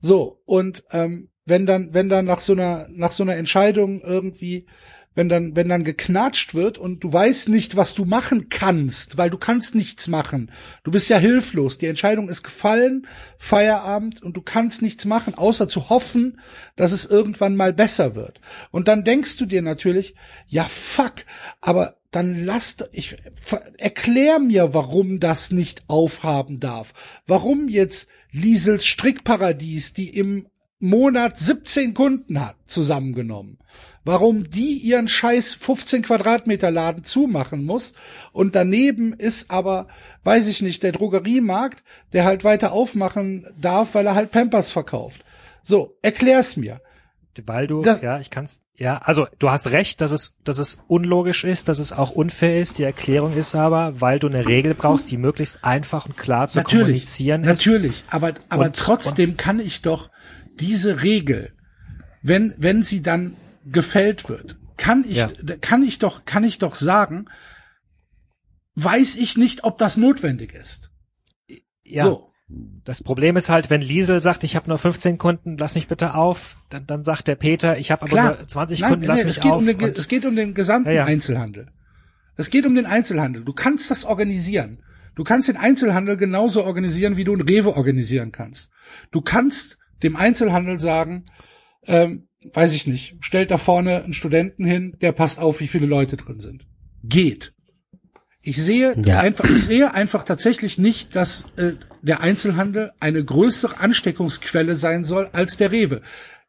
So 0.00 0.42
und 0.44 0.84
ähm, 0.92 1.30
wenn 1.46 1.66
dann 1.66 1.92
wenn 1.94 2.08
dann 2.08 2.24
nach 2.26 2.40
so 2.40 2.52
einer 2.52 2.86
nach 2.90 3.12
so 3.12 3.22
einer 3.22 3.36
Entscheidung 3.36 4.00
irgendwie 4.02 4.66
wenn 5.14 5.28
dann 5.28 5.56
wenn 5.56 5.68
dann 5.68 5.84
geknatscht 5.84 6.54
wird 6.54 6.78
und 6.78 7.00
du 7.00 7.12
weißt 7.12 7.48
nicht, 7.48 7.76
was 7.76 7.94
du 7.94 8.04
machen 8.04 8.48
kannst, 8.48 9.16
weil 9.16 9.30
du 9.30 9.38
kannst 9.38 9.74
nichts 9.74 10.08
machen. 10.08 10.50
Du 10.82 10.90
bist 10.90 11.08
ja 11.08 11.18
hilflos. 11.18 11.78
Die 11.78 11.86
Entscheidung 11.86 12.28
ist 12.28 12.42
gefallen, 12.42 13.06
Feierabend 13.38 14.22
und 14.22 14.36
du 14.36 14.42
kannst 14.42 14.82
nichts 14.82 15.04
machen, 15.04 15.34
außer 15.34 15.68
zu 15.68 15.88
hoffen, 15.88 16.40
dass 16.76 16.92
es 16.92 17.06
irgendwann 17.06 17.56
mal 17.56 17.72
besser 17.72 18.14
wird. 18.14 18.40
Und 18.70 18.88
dann 18.88 19.04
denkst 19.04 19.36
du 19.36 19.46
dir 19.46 19.62
natürlich, 19.62 20.14
ja 20.46 20.64
fuck, 20.64 21.24
aber 21.60 21.96
dann 22.10 22.44
lass, 22.44 22.76
ich 22.92 23.16
erklär 23.76 24.38
mir, 24.38 24.72
warum 24.72 25.18
das 25.18 25.50
nicht 25.50 25.82
aufhaben 25.88 26.60
darf. 26.60 26.92
Warum 27.26 27.68
jetzt 27.68 28.06
Liesels 28.30 28.86
Strickparadies, 28.86 29.94
die 29.94 30.10
im 30.10 30.46
Monat 30.78 31.38
17 31.38 31.92
Kunden 31.94 32.40
hat, 32.40 32.56
zusammengenommen. 32.66 33.58
Warum 34.06 34.50
die 34.50 34.74
ihren 34.78 35.08
scheiß 35.08 35.54
15 35.54 36.02
Quadratmeter 36.02 36.70
Laden 36.70 37.04
zumachen 37.04 37.64
muss 37.64 37.94
und 38.32 38.54
daneben 38.54 39.14
ist 39.14 39.50
aber, 39.50 39.88
weiß 40.24 40.46
ich 40.48 40.60
nicht, 40.60 40.82
der 40.82 40.92
Drogeriemarkt, 40.92 41.82
der 42.12 42.24
halt 42.24 42.44
weiter 42.44 42.72
aufmachen 42.72 43.46
darf, 43.58 43.94
weil 43.94 44.06
er 44.06 44.14
halt 44.14 44.30
Pampers 44.30 44.70
verkauft. 44.70 45.24
So, 45.62 45.96
erklär's 46.02 46.56
mir. 46.56 46.80
Weil 47.46 47.66
du, 47.66 47.80
Das- 47.82 48.02
ja, 48.02 48.20
ich 48.20 48.28
kann's, 48.30 48.60
ja, 48.76 48.98
also 48.98 49.26
du 49.38 49.50
hast 49.50 49.66
recht, 49.68 50.00
dass 50.02 50.12
es, 50.12 50.34
dass 50.44 50.58
es 50.58 50.78
unlogisch 50.86 51.42
ist, 51.44 51.68
dass 51.68 51.78
es 51.78 51.90
auch 51.92 52.10
unfair 52.10 52.60
ist. 52.60 52.78
Die 52.78 52.84
Erklärung 52.84 53.34
ist 53.36 53.54
aber, 53.54 54.00
weil 54.00 54.18
du 54.18 54.28
eine 54.28 54.46
Regel 54.46 54.74
brauchst, 54.74 55.10
die 55.10 55.16
möglichst 55.16 55.64
einfach 55.64 56.06
und 56.06 56.16
klar 56.16 56.46
zu 56.46 56.62
kommunizieren 56.62 57.42
ist. 57.42 57.48
Natürlich, 57.66 58.04
aber, 58.10 58.34
aber 58.50 58.66
Und- 58.66 58.76
trotzdem 58.76 59.36
kann 59.38 59.58
ich 59.60 59.80
doch 59.82 60.10
diese 60.60 61.02
Regel, 61.02 61.52
wenn, 62.22 62.54
wenn 62.58 62.82
sie 62.82 63.02
dann 63.02 63.34
gefällt 63.66 64.28
wird, 64.28 64.56
kann 64.76 65.04
ich, 65.08 65.16
Ja. 65.16 65.30
kann 65.60 65.82
ich 65.82 65.98
doch, 65.98 66.24
kann 66.24 66.44
ich 66.44 66.58
doch 66.58 66.74
sagen, 66.74 67.26
weiß 68.74 69.16
ich 69.16 69.36
nicht, 69.36 69.64
ob 69.64 69.78
das 69.78 69.96
notwendig 69.96 70.52
ist. 70.54 70.90
Ja, 71.84 72.04
So. 72.04 72.30
das 72.84 73.02
Problem 73.02 73.36
ist 73.36 73.48
halt, 73.48 73.70
wenn 73.70 73.80
Liesel 73.80 74.20
sagt, 74.20 74.42
ich 74.44 74.56
habe 74.56 74.68
nur 74.68 74.78
15 74.78 75.18
Kunden, 75.18 75.56
lass 75.58 75.74
mich 75.74 75.86
bitte 75.86 76.14
auf, 76.14 76.56
dann, 76.70 76.86
dann 76.86 77.04
sagt 77.04 77.28
der 77.28 77.36
Peter, 77.36 77.78
ich 77.78 77.90
habe 77.90 78.02
aber 78.02 78.10
Klar. 78.10 78.36
nur 78.38 78.48
20 78.48 78.80
Nein, 78.80 78.90
Kunden, 78.90 79.06
lass 79.06 79.18
nee, 79.18 79.24
mich 79.24 79.36
es 79.36 79.42
geht 79.42 79.52
auf. 79.52 79.58
um 79.58 79.66
den, 79.66 79.80
es 79.80 80.08
geht 80.08 80.24
um 80.24 80.36
den 80.36 80.54
gesamten 80.54 80.88
Ja, 80.88 80.94
ja. 80.96 81.04
Einzelhandel. 81.04 81.68
Es 82.36 82.50
geht 82.50 82.66
um 82.66 82.74
den 82.74 82.86
Einzelhandel. 82.86 83.44
Du 83.44 83.52
kannst 83.52 83.90
das 83.90 84.04
organisieren. 84.04 84.82
Du 85.14 85.22
kannst 85.22 85.46
den 85.46 85.56
Einzelhandel 85.56 86.16
genauso 86.16 86.64
organisieren, 86.64 87.16
wie 87.16 87.22
du 87.22 87.32
einen 87.32 87.42
Rewe 87.48 87.76
organisieren 87.76 88.32
kannst. 88.32 88.70
Du 89.12 89.20
kannst 89.20 89.78
dem 90.02 90.16
Einzelhandel 90.16 90.80
sagen, 90.80 91.24
ähm, 91.86 92.26
weiß 92.52 92.72
ich 92.74 92.86
nicht, 92.86 93.14
stellt 93.20 93.50
da 93.50 93.56
vorne 93.58 94.02
einen 94.04 94.12
Studenten 94.12 94.64
hin, 94.64 94.96
der 95.00 95.12
passt 95.12 95.38
auf, 95.38 95.60
wie 95.60 95.66
viele 95.66 95.86
Leute 95.86 96.16
drin 96.16 96.40
sind. 96.40 96.66
Geht. 97.02 97.52
Ich 98.42 98.56
sehe 98.62 98.94
Ja. 99.04 99.20
einfach, 99.20 99.44
ich 99.48 99.64
sehe 99.64 99.94
einfach 99.94 100.24
tatsächlich 100.24 100.76
nicht, 100.78 101.16
dass 101.16 101.46
äh, 101.56 101.72
der 102.02 102.20
Einzelhandel 102.20 102.92
eine 103.00 103.24
größere 103.24 103.80
Ansteckungsquelle 103.80 104.76
sein 104.76 105.04
soll 105.04 105.30
als 105.32 105.56
der 105.56 105.72
Rewe. 105.72 106.02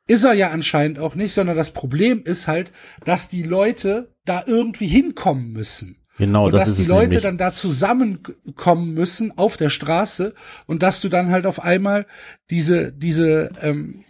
Ist 0.08 0.23
er 0.23 0.34
ja 0.34 0.51
anscheinend 0.51 0.99
auch 0.99 1.15
nicht, 1.15 1.34
sondern 1.34 1.55
das 1.55 1.71
Problem 1.71 2.21
ist 2.23 2.47
halt, 2.47 2.71
dass 3.05 3.29
die 3.29 3.43
Leute 3.43 4.13
da 4.25 4.43
irgendwie 4.45 4.88
hinkommen 4.88 5.51
müssen. 5.51 5.97
Genau, 6.17 6.45
und 6.45 6.53
das 6.53 6.62
dass 6.62 6.69
ist 6.69 6.77
die 6.79 6.86
Leute 6.89 7.08
nämlich. 7.08 7.23
dann 7.23 7.38
da 7.38 7.51
zusammenkommen 7.53 8.93
müssen 8.93 9.38
auf 9.38 9.58
der 9.58 9.69
Straße 9.69 10.34
und 10.65 10.81
dass 10.84 11.01
du 11.01 11.10
dann 11.10 11.29
halt 11.31 11.45
auf 11.45 11.62
einmal 11.63 12.05
diese 12.49 12.93
diese 12.93 13.49
ähm, 13.62 14.05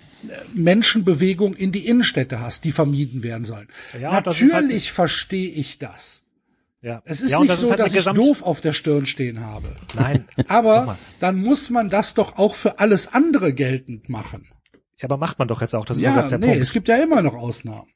Menschenbewegung 0.53 1.53
in 1.53 1.71
die 1.71 1.85
Innenstädte 1.87 2.39
hast, 2.39 2.63
die 2.65 2.71
vermieden 2.71 3.23
werden 3.23 3.45
sollen. 3.45 3.67
Ja, 3.93 4.09
ist 4.09 4.13
halt- 4.15 4.25
Natürlich 4.25 4.91
verstehe 4.91 5.49
ich 5.49 5.79
das. 5.79 6.23
ja. 6.81 7.01
Es 7.05 7.21
ist 7.21 7.31
ja, 7.31 7.39
nicht 7.39 7.51
das 7.51 7.59
so, 7.59 7.69
halt 7.69 7.79
dass 7.79 7.93
ich 7.93 8.03
doof 8.05 8.41
auf 8.43 8.61
der 8.61 8.73
Stirn 8.73 9.05
stehen 9.05 9.41
habe. 9.41 9.75
Nein, 9.95 10.25
Aber 10.47 10.97
dann 11.19 11.37
muss 11.37 11.69
man 11.69 11.89
das 11.89 12.13
doch 12.13 12.37
auch 12.37 12.55
für 12.55 12.79
alles 12.79 13.13
andere 13.13 13.53
geltend 13.53 14.09
machen. 14.09 14.47
ja, 14.97 15.05
aber 15.05 15.17
macht 15.17 15.39
man 15.39 15.47
doch 15.47 15.61
jetzt 15.61 15.75
auch, 15.75 15.85
das 15.85 15.97
ist 15.97 16.03
ja, 16.03 16.17
jetzt 16.19 16.31
der 16.31 16.39
nee, 16.39 16.47
Punkt. 16.47 16.61
es 16.61 16.71
gibt 16.73 16.87
ja 16.87 16.97
immer 16.97 17.21
noch 17.21 17.33
Ausnahmen. 17.33 17.87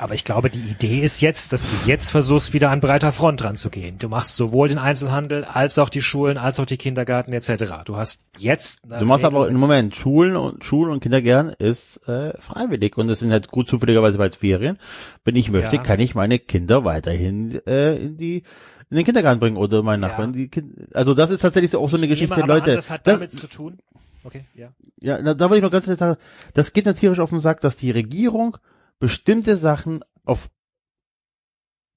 Aber 0.00 0.12
ich 0.14 0.24
glaube, 0.24 0.50
die 0.50 0.58
Idee 0.58 1.00
ist 1.00 1.22
jetzt, 1.22 1.52
dass 1.54 1.62
du 1.62 1.88
jetzt 1.88 2.10
versuchst, 2.10 2.52
wieder 2.52 2.70
an 2.70 2.80
breiter 2.80 3.10
Front 3.10 3.42
ranzugehen. 3.42 3.96
Du 3.96 4.10
machst 4.10 4.36
sowohl 4.36 4.68
den 4.68 4.76
Einzelhandel 4.76 5.44
als 5.44 5.78
auch 5.78 5.88
die 5.88 6.02
Schulen, 6.02 6.36
als 6.36 6.60
auch 6.60 6.66
die 6.66 6.76
Kindergärten 6.76 7.32
etc. 7.32 7.64
Du 7.86 7.96
hast 7.96 8.20
jetzt. 8.36 8.80
Du 8.86 9.06
machst 9.06 9.24
aber 9.24 9.48
im 9.48 9.56
Moment 9.56 9.96
Schulen 9.96 10.36
und 10.36 10.62
Schulen 10.64 10.92
und 10.92 11.00
Kindergärten 11.00 11.54
ist 11.58 12.06
äh, 12.06 12.38
freiwillig 12.38 12.98
und 12.98 13.08
es 13.08 13.20
sind 13.20 13.32
halt 13.32 13.48
gut 13.48 13.66
zufälligerweise 13.66 14.18
bald 14.18 14.34
Ferien. 14.36 14.78
Wenn 15.24 15.36
ich 15.36 15.50
möchte, 15.50 15.76
Ja. 15.76 15.82
kann 15.82 16.00
ich 16.00 16.14
meine 16.14 16.38
Kinder 16.38 16.84
weiterhin 16.84 17.58
äh, 17.66 17.96
in 17.96 18.18
die 18.18 18.42
in 18.90 18.96
den 18.96 19.06
Kindergarten 19.06 19.40
bringen 19.40 19.56
oder 19.56 19.82
meine 19.82 20.02
Ja. 20.02 20.08
Nachbarn 20.08 20.34
die 20.34 20.48
kind 20.48 20.94
Also 20.94 21.14
das 21.14 21.30
ist 21.30 21.40
tatsächlich 21.40 21.74
auch 21.76 21.88
so 21.88 21.96
eine 21.96 22.08
Geschichte, 22.08 22.34
aber 22.36 22.46
Leute. 22.46 22.72
An, 22.72 22.76
das 22.76 22.90
hat 22.90 23.06
das- 23.06 23.14
damit 23.14 23.32
zu 23.32 23.46
tun. 23.46 23.78
Okay, 24.24 24.44
ja. 24.54 24.68
ja, 25.00 25.20
da, 25.20 25.34
da 25.34 25.50
will 25.50 25.56
ich 25.56 25.62
noch 25.64 25.70
ganz 25.72 25.86
ehrlich 25.86 25.98
sagen, 25.98 26.16
das 26.54 26.72
geht 26.74 26.84
tierisch 26.96 27.18
auf 27.18 27.30
den 27.30 27.40
Sack, 27.40 27.60
dass 27.60 27.76
die 27.76 27.90
Regierung 27.90 28.56
bestimmte 28.98 29.56
Sachen 29.56 30.02
auf 30.24 30.48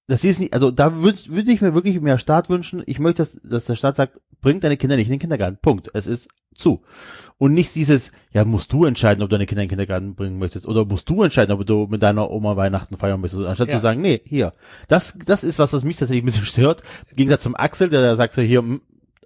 das 0.08 0.24
ist 0.24 0.40
nicht, 0.40 0.54
also 0.54 0.70
da 0.70 1.02
würde 1.02 1.18
würd 1.28 1.48
ich 1.50 1.62
mir 1.62 1.74
wirklich 1.74 2.00
mehr 2.00 2.20
Staat 2.20 2.50
wünschen. 2.50 2.84
Ich 2.86 3.00
möchte, 3.00 3.24
dass, 3.24 3.40
dass 3.44 3.66
der 3.66 3.76
Staat 3.76 3.96
sagt, 3.96 4.22
bringt 4.40 4.64
deine 4.64 4.78
Kinder 4.78 4.98
nicht 4.98 5.08
in 5.08 5.14
den 5.14 5.20
Kindergarten. 5.20 5.58
Punkt. 5.60 5.90
Es 5.96 6.06
ist 6.06 6.30
zu. 6.54 6.84
Und 7.40 7.54
nicht 7.54 7.74
dieses, 7.74 8.12
ja, 8.32 8.46
musst 8.46 8.72
du 8.72 8.86
entscheiden, 8.86 9.24
ob 9.24 9.30
du 9.30 9.36
deine 9.36 9.48
Kinder 9.48 9.64
in 9.64 9.68
den 9.68 9.72
Kindergarten 9.72 10.14
bringen 10.16 10.38
möchtest. 10.38 10.68
Oder 10.68 10.86
musst 10.86 11.10
du 11.10 11.24
entscheiden, 11.24 11.52
ob 11.52 11.66
du 11.66 11.88
mit 11.88 12.04
deiner 12.04 12.30
Oma 12.30 12.56
Weihnachten 12.56 12.98
feiern 12.98 13.20
möchtest. 13.20 13.44
Anstatt 13.44 13.70
Ja. 13.70 13.76
zu 13.78 13.82
sagen, 13.82 14.02
nee, 14.02 14.22
hier. 14.26 14.54
Das, 14.88 15.18
das 15.26 15.44
ist 15.44 15.58
was, 15.58 15.74
was 15.74 15.84
mich 15.84 15.98
tatsächlich 15.98 16.24
ein 16.24 16.28
bisschen 16.28 16.46
stört. 16.46 16.84
Im 17.10 17.18
Gegensatz 17.18 17.42
zum 17.42 17.56
Axel, 17.56 17.90
der 17.90 18.02
da 18.04 18.16
sagt 18.16 18.34
so, 18.34 18.44
hier, 18.44 18.62
mm, 18.62 18.82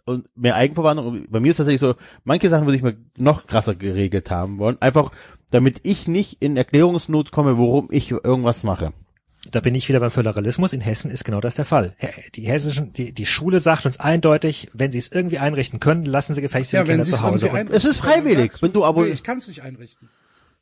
und 0.09 0.27
mehr 0.35 0.55
Eigenverwandlung. 0.55 1.07
Und 1.07 1.31
Bei 1.31 1.39
mir 1.39 1.51
ist 1.51 1.57
tatsächlich 1.57 1.79
so, 1.81 1.95
manche 2.23 2.49
Sachen 2.49 2.65
würde 2.65 2.77
ich 2.77 2.83
mir 2.83 2.97
noch 3.17 3.47
krasser 3.47 3.75
geregelt 3.75 4.29
haben 4.31 4.59
wollen. 4.59 4.77
Einfach, 4.81 5.11
damit 5.51 5.81
ich 5.83 6.07
nicht 6.07 6.37
in 6.41 6.57
Erklärungsnot 6.57 7.31
komme, 7.31 7.57
worum 7.57 7.87
ich 7.91 8.11
irgendwas 8.11 8.63
mache. 8.63 8.91
Da 9.51 9.61
bin 9.61 9.73
ich 9.73 9.87
wieder 9.87 10.01
beim 10.01 10.11
Föderalismus. 10.11 10.73
In 10.73 10.81
Hessen 10.81 11.09
ist 11.11 11.23
genau 11.23 11.39
das 11.39 11.55
der 11.55 11.63
Fall. 11.65 11.93
Die 12.35 12.41
hessischen, 12.43 12.91
die, 12.93 13.13
die 13.13 13.25
Schule 13.25 13.61
sagt 13.61 13.85
uns 13.85 13.99
eindeutig, 13.99 14.69
wenn 14.73 14.91
sie 14.91 14.97
es 14.99 15.11
irgendwie 15.11 15.39
einrichten 15.39 15.79
können, 15.79 16.03
lassen 16.03 16.33
sie 16.35 16.41
gefälligst 16.41 16.73
Ja, 16.73 16.83
die 16.83 16.89
wenn 16.89 16.95
Kinder 16.95 17.05
sie 17.05 17.11
zu 17.11 17.17
es 17.17 17.23
Hause. 17.23 17.67
Es 17.71 17.85
ist 17.85 17.99
freiwillig, 17.99 18.51
wenn 18.61 18.73
du 18.73 18.83
aber- 18.83 19.03
Nee, 19.05 19.11
ich 19.11 19.23
kann 19.23 19.37
es 19.37 19.47
nicht 19.47 19.63
einrichten. 19.63 20.09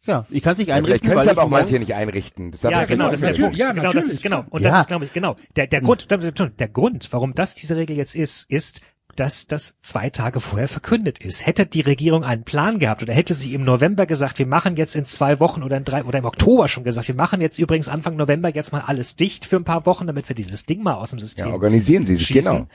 Ja, 0.06 0.26
ich 0.30 0.42
kann 0.42 0.54
es 0.54 0.60
nicht 0.60 0.70
Ja, 0.70 0.76
einrichten, 0.76 1.02
können 1.10 1.18
weil 1.18 1.26
sie 1.26 1.32
ich 1.32 1.38
aber 1.38 1.44
auch 1.44 1.50
manche 1.50 1.80
nicht 1.80 1.94
einrichten. 1.96 2.52
Das 2.52 2.62
ja, 2.62 2.70
man 2.72 2.88
genau, 2.88 3.06
das 3.12 3.22
ist 3.22 3.24
der 3.24 3.42
Punkt. 3.44 3.58
Ja, 3.58 3.72
genau, 3.72 3.84
das 3.84 3.94
natürlich, 3.96 4.14
ist 4.14 4.24
genau. 4.24 4.46
Und 4.50 4.62
Ja. 4.62 4.70
das 4.72 4.82
ist, 4.82 4.88
glaube 4.88 5.04
ich, 5.06 5.12
genau. 5.12 5.36
Der, 5.58 5.68
der 5.68 5.82
Grund, 5.82 6.08
der 6.10 6.68
Grund, 6.70 7.08
warum 7.12 7.34
das 7.36 7.56
diese 7.56 7.76
Regel 7.76 7.98
jetzt 7.98 8.16
ist, 8.16 8.50
ist, 8.50 8.80
dass 9.20 9.48
das 9.48 9.76
zwei 9.80 10.10
Tage 10.10 10.40
vorher 10.40 10.68
verkündet 10.68 11.20
ist. 11.20 11.46
Hätte 11.46 11.66
die 11.66 11.82
Regierung 11.82 12.24
einen 12.24 12.44
Plan 12.44 12.80
gehabt 12.80 13.02
oder 13.04 13.14
hätte 13.14 13.36
sie 13.36 13.54
im 13.54 13.64
November 13.64 14.06
gesagt, 14.06 14.40
wir 14.40 14.46
machen 14.48 14.78
jetzt 14.78 14.96
in 14.96 15.06
zwei 15.06 15.40
Wochen 15.40 15.64
oder 15.64 15.78
in 15.78 15.84
drei 15.86 16.04
oder 16.04 16.20
im 16.20 16.26
Oktober 16.26 16.68
schon 16.70 16.84
gesagt, 16.84 17.08
wir 17.08 17.16
machen 17.16 17.42
jetzt 17.42 17.60
übrigens 17.60 17.88
Anfang 17.88 18.16
November 18.16 18.54
jetzt 18.54 18.72
mal 18.72 18.82
alles 18.86 19.16
dicht 19.16 19.46
für 19.46 19.58
ein 19.58 19.64
paar 19.64 19.86
Wochen, 19.86 20.08
damit 20.08 20.30
wir 20.30 20.36
dieses 20.36 20.66
Ding 20.66 20.84
mal 20.84 20.94
aus 20.96 21.12
dem 21.12 21.20
System 21.20 21.48
Ja, 21.48 21.54
organisieren 21.54 22.06
sie 22.06 22.16
sich, 22.16 22.28
schießen. 22.28 22.52
genau. 22.54 22.68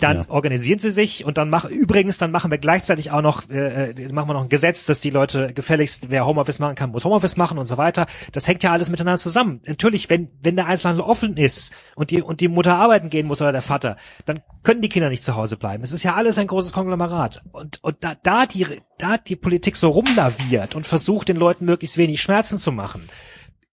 Dann 0.00 0.26
organisieren 0.28 0.78
sie 0.78 0.92
sich 0.92 1.24
und 1.24 1.38
dann 1.38 1.48
machen 1.48 1.70
übrigens 1.70 2.18
dann 2.18 2.30
machen 2.30 2.50
wir 2.50 2.58
gleichzeitig 2.58 3.12
auch 3.12 3.22
noch 3.22 3.48
äh, 3.48 3.92
äh, 3.92 4.12
machen 4.12 4.28
wir 4.28 4.34
noch 4.34 4.42
ein 4.42 4.50
Gesetz, 4.50 4.84
dass 4.84 5.00
die 5.00 5.08
Leute 5.08 5.54
gefälligst 5.54 6.10
wer 6.10 6.26
Homeoffice 6.26 6.58
machen 6.58 6.74
kann, 6.74 6.90
muss 6.90 7.04
Homeoffice 7.04 7.38
machen 7.38 7.56
und 7.56 7.66
so 7.66 7.78
weiter. 7.78 8.06
Das 8.32 8.46
hängt 8.46 8.62
ja 8.62 8.72
alles 8.72 8.90
miteinander 8.90 9.18
zusammen. 9.18 9.62
Natürlich, 9.66 10.10
wenn 10.10 10.28
wenn 10.42 10.56
der 10.56 10.66
Einzelhandel 10.66 11.02
offen 11.02 11.36
ist 11.38 11.72
und 11.94 12.10
die 12.10 12.20
und 12.20 12.40
die 12.40 12.48
Mutter 12.48 12.76
arbeiten 12.76 13.08
gehen 13.08 13.26
muss 13.26 13.40
oder 13.40 13.52
der 13.52 13.62
Vater, 13.62 13.96
dann 14.26 14.40
können 14.62 14.82
die 14.82 14.90
Kinder 14.90 15.08
nicht 15.08 15.22
zu 15.22 15.34
Hause 15.34 15.56
bleiben. 15.56 15.82
Es 15.82 15.92
ist 15.92 16.02
ja 16.02 16.14
alles 16.14 16.36
ein 16.36 16.46
großes 16.46 16.72
Konglomerat 16.72 17.42
und 17.52 17.82
und 17.82 17.96
da 18.00 18.14
da 18.22 18.44
die 18.44 18.66
da 18.98 19.16
die 19.16 19.36
Politik 19.36 19.76
so 19.76 19.88
rumlaviert 19.88 20.74
und 20.74 20.84
versucht 20.84 21.28
den 21.28 21.36
Leuten 21.36 21.64
möglichst 21.64 21.96
wenig 21.96 22.20
Schmerzen 22.20 22.58
zu 22.58 22.70
machen 22.70 23.08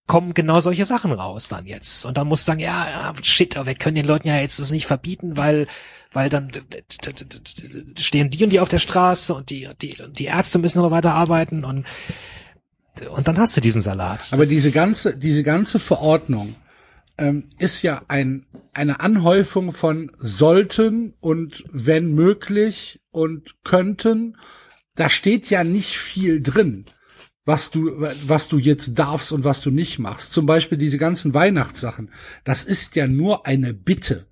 kommen 0.05 0.33
genau 0.33 0.59
solche 0.59 0.85
Sachen 0.85 1.11
raus 1.11 1.47
dann 1.47 1.65
jetzt. 1.65 2.05
Und 2.05 2.17
dann 2.17 2.27
muss 2.27 2.45
sagen, 2.45 2.59
ja, 2.59 2.87
ja, 2.89 3.13
shit, 3.21 3.55
aber 3.55 3.67
wir 3.67 3.75
können 3.75 3.95
den 3.95 4.05
Leuten 4.05 4.27
ja 4.27 4.37
jetzt 4.37 4.59
das 4.59 4.71
nicht 4.71 4.85
verbieten, 4.85 5.37
weil, 5.37 5.67
weil 6.13 6.29
dann 6.29 6.51
stehen 7.97 8.29
die 8.29 8.43
und 8.43 8.51
die 8.51 8.59
auf 8.59 8.69
der 8.69 8.79
Straße 8.79 9.33
und 9.33 9.49
die, 9.49 9.69
die, 9.81 9.97
die 10.11 10.25
Ärzte 10.25 10.59
müssen 10.59 10.81
noch 10.81 10.91
weiter 10.91 11.13
arbeiten 11.13 11.65
und, 11.65 11.85
und 13.15 13.27
dann 13.27 13.37
hast 13.37 13.57
du 13.57 13.61
diesen 13.61 13.81
Salat. 13.81 14.21
Aber 14.31 14.43
Das 14.43 14.49
diese 14.49 14.71
ganze, 14.71 15.17
diese 15.17 15.43
ganze 15.43 15.79
Verordnung 15.79 16.55
ähm, 17.17 17.49
ist 17.57 17.81
ja 17.81 18.01
ein, 18.07 18.45
eine 18.73 18.99
Anhäufung 18.99 19.71
von 19.71 20.11
sollten 20.17 21.13
und 21.19 21.63
wenn 21.71 22.13
möglich 22.13 23.01
und 23.11 23.55
könnten. 23.63 24.37
Da 24.95 25.09
steht 25.09 25.49
ja 25.49 25.63
nicht 25.63 25.97
viel 25.97 26.41
drin, 26.41 26.85
was 27.45 27.71
du, 27.71 27.89
was 28.27 28.47
du 28.47 28.59
jetzt 28.59 28.99
darfst 28.99 29.31
und 29.31 29.43
was 29.43 29.61
du 29.61 29.71
nicht 29.71 29.97
machst. 29.97 30.33
Zum 30.33 30.45
Beispiel 30.45 30.77
diese 30.77 30.99
ganzen 30.99 31.33
Weihnachtssachen. 31.33 32.11
Das 32.43 32.63
ist 32.63 32.95
ja 32.95 33.07
nur 33.07 33.47
eine 33.47 33.73
Bitte. 33.73 34.27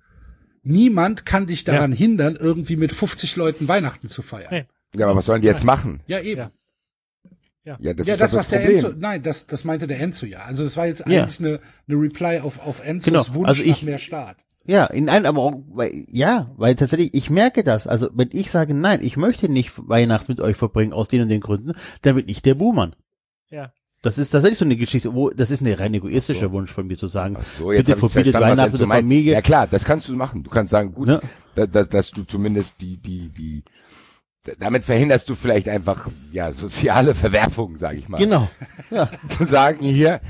Niemand 0.62 1.26
kann 1.26 1.46
dich 1.46 1.64
daran 1.64 1.92
hindern, 1.92 2.36
irgendwie 2.36 2.76
mit 2.76 2.92
50 2.92 3.36
Leuten 3.36 3.68
Weihnachten 3.68 4.08
zu 4.08 4.22
feiern. 4.22 4.48
Nee. 4.50 4.64
Ja, 4.94 5.06
aber 5.06 5.16
was 5.16 5.26
sollen 5.26 5.40
die 5.42 5.48
jetzt 5.48 5.64
machen? 5.64 6.00
Ja, 6.06 6.20
eben. 6.20 6.50
Ja. 7.64 7.76
Ja, 7.80 7.94
das 7.94 8.06
ja, 8.06 8.14
ist 8.14 8.20
das, 8.20 8.30
doch 8.32 8.38
was 8.38 8.48
das 8.48 8.60
der 8.60 8.66
Problem. 8.66 8.84
Enzo, 8.84 8.98
nein, 8.98 9.22
das, 9.22 9.46
das 9.46 9.64
meinte 9.64 9.86
der 9.86 10.00
Enzo 10.00 10.26
ja. 10.26 10.40
Also 10.40 10.64
es 10.64 10.76
war 10.76 10.86
jetzt 10.86 11.06
Ja. 11.08 11.22
eigentlich 11.22 11.38
eine, 11.40 11.60
eine 11.88 11.96
Reply 11.96 12.40
auf, 12.40 12.60
auf 12.66 12.84
Enzos 12.84 13.04
Genau, 13.12 13.34
Wunsch 13.34 13.48
also 13.48 13.62
nach 13.62 13.68
ich- 13.76 13.82
mehr 13.82 13.98
Staat. 13.98 14.44
Ja, 14.64 14.84
in 14.86 15.08
einem, 15.08 15.26
aber 15.26 15.40
auch, 15.42 15.54
weil, 15.70 16.04
ja, 16.08 16.52
weil 16.56 16.76
tatsächlich, 16.76 17.14
ich 17.14 17.30
merke 17.30 17.64
das. 17.64 17.88
Also, 17.88 18.10
wenn 18.14 18.28
ich 18.30 18.48
sage, 18.52 18.74
nein, 18.74 19.00
ich 19.02 19.16
möchte 19.16 19.48
nicht 19.48 19.72
Weihnachten 19.88 20.30
mit 20.30 20.40
euch 20.40 20.56
verbringen, 20.56 20.92
aus 20.92 21.08
den 21.08 21.22
und 21.22 21.28
den 21.30 21.40
Gründen, 21.40 21.72
dann 22.02 22.14
bin 22.14 22.28
ich 22.28 22.42
der 22.42 22.54
Buhmann. 22.54 22.94
Ja. 23.50 23.72
Das 24.02 24.18
ist 24.18 24.30
tatsächlich 24.30 24.58
so 24.58 24.64
eine 24.64 24.76
Geschichte, 24.76 25.14
wo, 25.14 25.30
das 25.30 25.52
ist 25.52 25.60
ein 25.60 25.72
rein 25.72 25.94
egoistischer 25.94 26.50
Wunsch 26.50 26.72
von 26.72 26.88
mir 26.88 26.96
zu 26.98 27.06
sagen, 27.06 27.36
Ach 27.38 27.44
so, 27.44 27.70
jetzt 27.70 27.86
bitte 27.86 27.98
verbietet 28.08 28.34
Weihnachten 28.34 28.76
der. 28.76 28.88
Familie. 28.88 29.32
Ja 29.32 29.40
klar, 29.42 29.68
das 29.68 29.84
kannst 29.84 30.08
du 30.08 30.16
machen. 30.16 30.42
Du 30.42 30.50
kannst 30.50 30.72
sagen, 30.72 30.92
gut, 30.92 31.06
Ne? 31.06 31.20
da, 31.54 31.66
da, 31.66 31.84
dass 31.84 32.10
du 32.10 32.24
zumindest 32.24 32.80
die, 32.80 32.96
die, 32.96 33.28
die, 33.28 33.62
damit 34.58 34.82
verhinderst 34.82 35.28
du 35.28 35.36
vielleicht 35.36 35.68
einfach, 35.68 36.08
ja, 36.32 36.50
soziale 36.52 37.14
Verwerfungen, 37.22 37.78
sag 37.78 37.94
ich 37.96 38.08
mal. 38.08 38.18
Genau. 38.18 38.50
Ja. 38.90 39.08
Zu 39.28 39.44
sagen, 39.44 39.84
hier, 39.84 40.20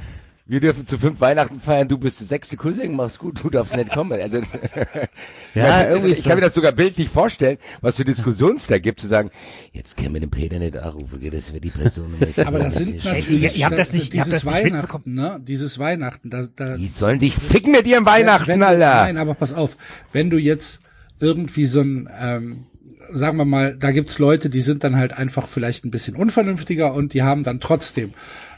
wir 0.53 0.61
dürfen 0.61 0.87
zu 0.87 0.99
fünf 0.99 1.19
Weihnachten 1.21 1.59
feiern, 1.59 1.89
du 1.89 1.97
bist 1.97 2.21
der 2.21 2.27
sechste 2.27 2.59
Cousin, 2.59 2.95
mach's 2.95 3.19
gut, 3.19 3.43
du 3.43 3.49
darfst 3.49 3.75
nicht 3.75 3.91
kommen. 3.91 4.21
Also, 4.21 4.39
Ja, 5.55 5.83
ich, 5.83 5.89
irgendwie 5.91 6.13
ich 6.13 6.23
kann 6.25 6.35
mir 6.37 6.43
das 6.43 6.55
sogar 6.55 6.73
bildlich 6.73 7.09
vorstellen, 7.09 7.57
was 7.81 7.97
für 7.97 8.05
Diskussions 8.05 8.67
da 8.67 8.79
gibt, 8.79 9.01
zu 9.01 9.09
sagen, 9.09 9.31
jetzt 9.73 9.97
können 9.97 10.13
wir 10.13 10.21
den 10.21 10.31
Peter 10.31 10.59
nicht 10.59 10.77
anrufen, 10.77 11.21
geht 11.21 11.33
das 11.35 11.47
für 11.51 11.61
die 11.61 11.71
Person. 11.71 12.15
Aber 12.45 12.59
das 12.59 12.75
sind 12.75 12.97
ist- 12.97 13.05
natürlich, 13.05 13.31
ihr- 13.31 13.53
ihr 13.55 13.65
habt 13.65 13.79
das 13.79 13.93
nicht- 13.93 14.13
dieses 14.13 14.29
das 14.31 14.45
nicht 14.45 14.55
Weihnachten, 14.55 15.15
ne? 15.15 15.41
Dieses 15.43 15.79
Weihnachten, 15.79 16.29
da, 16.31 16.47
da, 16.55 16.77
Die 16.77 16.87
sollen 16.87 17.19
sich 17.19 17.35
ficken 17.35 17.73
mit 17.73 17.87
ihrem 17.87 18.05
Weihnachten, 18.05 18.49
wenn, 18.49 18.63
Alter. 18.63 18.95
Nein, 19.05 19.17
aber 19.17 19.35
pass 19.35 19.55
auf, 19.55 19.77
wenn 20.13 20.29
du 20.29 20.37
jetzt 20.37 20.81
irgendwie 21.21 21.65
so 21.67 21.81
ein, 21.81 22.09
ähm, 22.21 22.67
sagen 23.11 23.37
wir 23.39 23.45
mal, 23.45 23.77
da 23.77 23.91
gibt's 23.91 24.19
Leute, 24.19 24.51
die 24.51 24.61
sind 24.61 24.85
dann 24.85 24.97
halt 24.97 25.13
einfach 25.15 25.49
vielleicht 25.49 25.85
ein 25.85 25.91
bisschen 25.91 26.15
unvernünftiger 26.17 26.93
und 26.95 27.15
die 27.15 27.23
haben 27.23 27.43
dann 27.43 27.61
trotzdem 27.61 28.13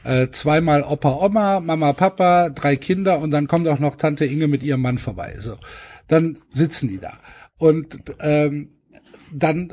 äh, 0.05 0.29
zweimal 0.31 0.83
Opa, 0.83 1.25
Oma, 1.25 1.61
Mama, 1.61 1.93
Papa, 1.93 2.51
drei 2.51 2.77
Kinder 2.77 3.19
und 3.19 3.31
dann 3.31 3.49
kommt 3.49 3.67
auch 3.69 3.79
noch 3.79 3.97
Tante 3.97 4.25
Inge 4.25 4.49
mit 4.49 4.63
ihrem 4.63 4.83
Mann 4.83 4.99
vorbei. 4.99 5.35
So, 5.39 5.57
dann 6.09 6.39
sitzen 6.51 6.89
die 6.89 6.99
da 6.99 7.13
und 7.59 7.97
ähm, 8.21 8.71
dann 9.33 9.73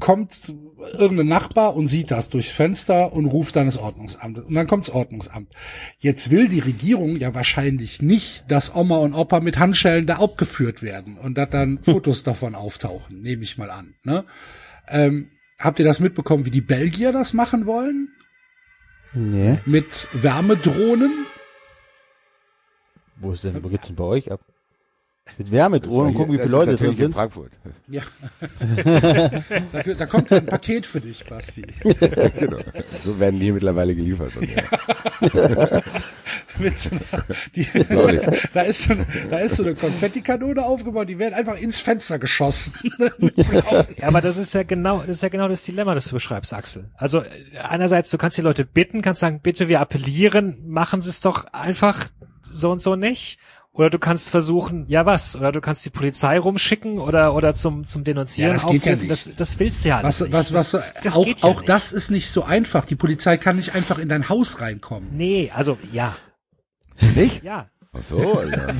kommt 0.00 0.54
irgendein 0.96 1.26
Nachbar 1.26 1.74
und 1.74 1.88
sieht 1.88 2.10
das 2.10 2.28
durchs 2.28 2.50
Fenster 2.50 3.12
und 3.12 3.26
ruft 3.26 3.56
dann 3.56 3.66
das 3.66 3.78
Ordnungsamt. 3.78 4.38
Und 4.38 4.54
dann 4.54 4.66
kommt 4.66 4.86
das 4.86 4.94
Ordnungsamt. 4.94 5.52
Jetzt 5.98 6.30
will 6.30 6.48
die 6.48 6.60
Regierung 6.60 7.16
ja 7.16 7.34
wahrscheinlich 7.34 8.00
nicht, 8.00 8.44
dass 8.48 8.74
Oma 8.74 8.98
und 8.98 9.14
Opa 9.14 9.40
mit 9.40 9.58
Handschellen 9.58 10.06
da 10.06 10.18
abgeführt 10.18 10.82
werden 10.82 11.18
und 11.18 11.36
dass 11.36 11.50
dann 11.50 11.78
Fotos 11.82 12.22
davon 12.22 12.54
auftauchen, 12.54 13.20
nehme 13.20 13.42
ich 13.42 13.58
mal 13.58 13.70
an. 13.70 13.94
Ne? 14.04 14.24
Ähm, 14.88 15.30
habt 15.58 15.80
ihr 15.80 15.84
das 15.84 16.00
mitbekommen, 16.00 16.44
wie 16.44 16.52
die 16.52 16.60
Belgier 16.60 17.12
das 17.12 17.32
machen 17.32 17.66
wollen? 17.66 18.10
Nee. 19.12 19.58
Mit 19.64 20.08
Wärmedrohnen? 20.12 21.26
Wo 23.16 23.32
ist 23.32 23.44
denn, 23.44 23.62
wo 23.64 23.68
geht's 23.68 23.86
denn 23.86 23.96
bei 23.96 24.04
euch 24.04 24.30
ab? 24.30 24.40
Mit 25.36 25.50
Wärmedrohnen 25.50 26.08
und 26.08 26.14
gucken, 26.14 26.34
wie 26.34 26.38
viele 26.38 26.50
Leute 26.50 26.76
drin 26.76 26.88
natürlich 26.88 26.98
in 26.98 27.04
sind. 27.04 27.14
Frankfurt. 27.14 27.52
Ja. 27.88 28.02
da, 29.72 29.82
da 29.82 30.06
kommt 30.06 30.32
ein 30.32 30.46
Paket 30.46 30.86
für 30.86 31.00
dich, 31.00 31.24
Basti. 31.24 31.62
genau. 31.82 32.58
So 33.04 33.18
werden 33.20 33.38
die 33.38 33.52
mittlerweile 33.52 33.94
geliefert. 33.94 34.32
Mit 36.58 36.78
so 36.78 36.90
einer, 36.90 37.24
die, 37.54 37.66
da, 38.52 38.62
ist 38.62 38.84
so 38.84 38.94
eine, 38.94 39.06
da 39.30 39.38
ist 39.38 39.56
so 39.56 39.62
eine 39.62 39.76
Konfettikanone 39.76 40.64
aufgebaut, 40.64 41.08
die 41.08 41.18
werden 41.18 41.34
einfach 41.34 41.56
ins 41.56 41.78
Fenster 41.78 42.18
geschossen. 42.18 42.74
Ja, 43.96 44.08
aber 44.08 44.20
das 44.20 44.36
ist 44.38 44.54
ja 44.54 44.64
genau, 44.64 44.98
das 44.98 45.10
ist 45.16 45.22
ja 45.22 45.28
genau 45.28 45.46
das 45.46 45.62
Dilemma, 45.62 45.94
das 45.94 46.06
du 46.06 46.14
beschreibst, 46.14 46.52
Axel. 46.52 46.90
Also 46.96 47.22
einerseits, 47.62 48.10
du 48.10 48.18
kannst 48.18 48.38
die 48.38 48.42
Leute 48.42 48.64
bitten, 48.64 49.02
kannst 49.02 49.20
sagen, 49.20 49.40
bitte, 49.40 49.68
wir 49.68 49.80
appellieren, 49.80 50.56
machen 50.66 51.00
sie 51.00 51.10
es 51.10 51.20
doch 51.20 51.44
einfach 51.52 52.06
so 52.42 52.72
und 52.72 52.82
so 52.82 52.96
nicht. 52.96 53.38
Oder 53.78 53.90
du 53.90 53.98
kannst 54.00 54.28
versuchen, 54.30 54.84
ja 54.88 55.06
was? 55.06 55.36
Oder 55.36 55.52
du 55.52 55.60
kannst 55.60 55.86
die 55.86 55.90
Polizei 55.90 56.36
rumschicken 56.38 56.98
oder 56.98 57.32
oder 57.34 57.54
zum 57.54 57.86
zum 57.86 58.02
Denunzieren 58.02 58.50
Ja, 58.50 58.54
das 58.54 58.66
geht 58.66 58.84
ja 58.84 58.92
aufrufen. 58.94 59.08
nicht. 59.08 59.26
Das, 59.28 59.36
das 59.36 59.58
willst 59.60 59.84
du 59.84 59.88
ja 59.90 60.02
Was, 60.02 60.20
nicht. 60.20 60.32
was, 60.32 60.52
was, 60.52 60.70
das, 60.72 60.94
das 61.00 61.14
auch, 61.16 61.24
geht 61.24 61.40
ja 61.40 61.48
auch 61.48 61.58
nicht. 61.58 61.68
das 61.68 61.92
ist 61.92 62.10
nicht 62.10 62.28
so 62.28 62.42
einfach. 62.42 62.84
Die 62.86 62.96
Polizei 62.96 63.36
kann 63.36 63.54
nicht 63.54 63.76
einfach 63.76 63.98
in 64.00 64.08
dein 64.08 64.28
Haus 64.28 64.60
reinkommen. 64.60 65.16
Nee, 65.16 65.52
also 65.54 65.78
ja, 65.92 66.16
Nicht? 67.14 67.44
ja. 67.44 67.68
Ach 67.92 68.02
so, 68.02 68.38
Alter. 68.38 68.74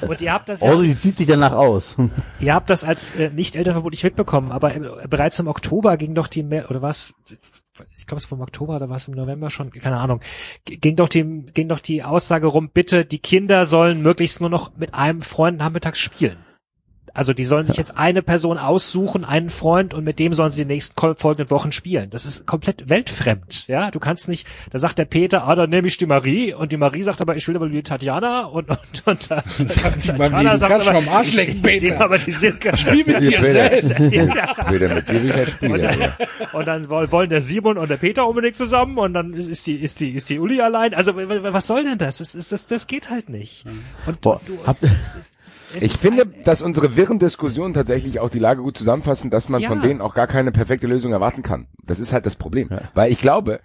Und 0.08 0.20
ihr 0.20 0.32
habt 0.32 0.48
das 0.48 0.60
ja 0.60 0.72
Oder 0.72 0.82
die 0.82 0.98
zieht 0.98 1.18
sich 1.18 1.26
danach 1.26 1.52
aus. 1.52 1.96
Ihr 2.40 2.54
habt 2.54 2.68
das 2.68 2.82
als 2.82 3.14
äh, 3.14 3.30
nicht 3.30 3.54
Elternverbot 3.56 3.92
nicht 3.92 4.02
mitbekommen, 4.02 4.52
aber 4.52 4.74
äh, 4.74 5.06
bereits 5.08 5.38
im 5.38 5.46
Oktober 5.46 5.96
ging 5.96 6.14
doch 6.14 6.26
die 6.26 6.44
oder 6.44 6.82
was? 6.82 7.14
Ich 7.96 8.06
glaube, 8.06 8.20
es 8.20 8.30
war 8.30 8.38
im 8.38 8.42
Oktober 8.42 8.76
oder 8.76 8.88
war 8.88 8.96
es 8.96 9.08
im 9.08 9.14
November 9.14 9.50
schon, 9.50 9.70
keine 9.70 9.98
Ahnung. 9.98 10.20
Ging 10.64 10.96
doch 10.96 11.08
die 11.08 11.22
ging 11.52 11.68
doch 11.68 11.80
die 11.80 12.02
Aussage 12.02 12.46
rum, 12.46 12.70
bitte 12.72 13.04
die 13.04 13.18
Kinder 13.18 13.66
sollen 13.66 14.02
möglichst 14.02 14.40
nur 14.40 14.50
noch 14.50 14.76
mit 14.76 14.94
einem 14.94 15.22
Freund 15.22 15.58
nachmittags 15.58 15.98
spielen. 15.98 16.45
Also 17.16 17.32
die 17.32 17.44
sollen 17.44 17.66
sich 17.66 17.76
jetzt 17.78 17.96
eine 17.98 18.22
Person 18.22 18.58
aussuchen, 18.58 19.24
einen 19.24 19.48
Freund 19.50 19.94
und 19.94 20.04
mit 20.04 20.18
dem 20.18 20.34
sollen 20.34 20.50
sie 20.50 20.58
die 20.60 20.64
nächsten 20.66 20.94
folgenden 21.16 21.50
Wochen 21.50 21.72
spielen. 21.72 22.10
Das 22.10 22.26
ist 22.26 22.46
komplett 22.46 22.88
weltfremd, 22.90 23.66
ja. 23.68 23.90
Du 23.90 23.98
kannst 23.98 24.28
nicht, 24.28 24.46
da 24.70 24.78
sagt 24.78 24.98
der 24.98 25.06
Peter, 25.06 25.48
ah, 25.48 25.54
dann 25.54 25.70
nehme 25.70 25.88
ich 25.88 25.96
die 25.96 26.06
Marie 26.06 26.52
und 26.52 26.72
die 26.72 26.76
Marie 26.76 27.02
sagt 27.02 27.20
aber, 27.22 27.34
ich 27.36 27.48
will 27.48 27.56
aber 27.56 27.68
die 27.68 27.82
Tatjana 27.82 28.44
und, 28.44 28.68
und, 28.68 28.78
und, 29.06 29.30
und 29.30 29.30
die 30.04 30.12
Marie, 30.12 30.44
du 30.58 30.66
kannst 30.68 30.86
schon 30.86 30.96
am 30.96 31.08
Arsch 31.08 31.28
ich- 31.28 31.36
lecken, 31.36 31.56
ich 31.56 31.62
Peter. 31.62 31.92
nehme 31.92 32.04
aber 32.04 32.18
die 32.18 32.32
Silke. 32.32 32.76
Spiel 32.76 33.04
mit 33.06 33.22
dir 33.22 33.42
selbst. 33.42 33.98
Wieder 34.00 34.94
mit 34.94 35.08
dir 35.08 35.24
ich 35.24 35.34
ja 35.36 35.46
spielen. 35.46 35.80
ja. 35.80 36.16
Und 36.52 36.66
dann 36.68 36.88
woll- 36.90 37.10
wollen 37.10 37.30
der 37.30 37.40
Simon 37.40 37.78
und 37.78 37.88
der 37.90 37.96
Peter 37.96 38.28
unbedingt 38.28 38.56
zusammen 38.56 38.98
und 38.98 39.14
dann 39.14 39.32
ist 39.32 39.66
die, 39.66 39.76
ist 39.76 40.00
die, 40.00 40.10
ist 40.10 40.28
die 40.28 40.38
Uli 40.38 40.60
allein. 40.60 40.92
Also 40.94 41.14
was 41.16 41.66
soll 41.66 41.84
denn 41.84 41.98
das? 41.98 42.18
Das, 42.18 42.32
das, 42.32 42.66
das 42.66 42.86
geht 42.86 43.08
halt 43.10 43.28
nicht. 43.30 43.64
Und 44.06 44.20
Boah, 44.20 44.40
du, 44.46 44.58
habt, 44.66 44.82
es 45.74 45.82
Ich 45.82 45.96
finde, 45.96 46.22
ein- 46.22 46.34
dass 46.44 46.62
unsere 46.62 46.96
wirren 46.96 47.18
Diskussionen 47.18 47.74
tatsächlich 47.74 48.20
auch 48.20 48.30
die 48.30 48.38
Lage 48.38 48.62
gut 48.62 48.76
zusammenfassen, 48.78 49.30
dass 49.30 49.48
man 49.48 49.62
Ja. 49.62 49.68
von 49.68 49.82
denen 49.82 50.00
auch 50.00 50.14
gar 50.14 50.26
keine 50.26 50.52
perfekte 50.52 50.86
Lösung 50.86 51.12
erwarten 51.12 51.42
kann. 51.42 51.66
Das 51.84 51.98
ist 51.98 52.12
halt 52.12 52.26
das 52.26 52.36
Problem. 52.36 52.68
Weil 52.94 53.10
ich 53.12 53.20
glaube, 53.20 53.60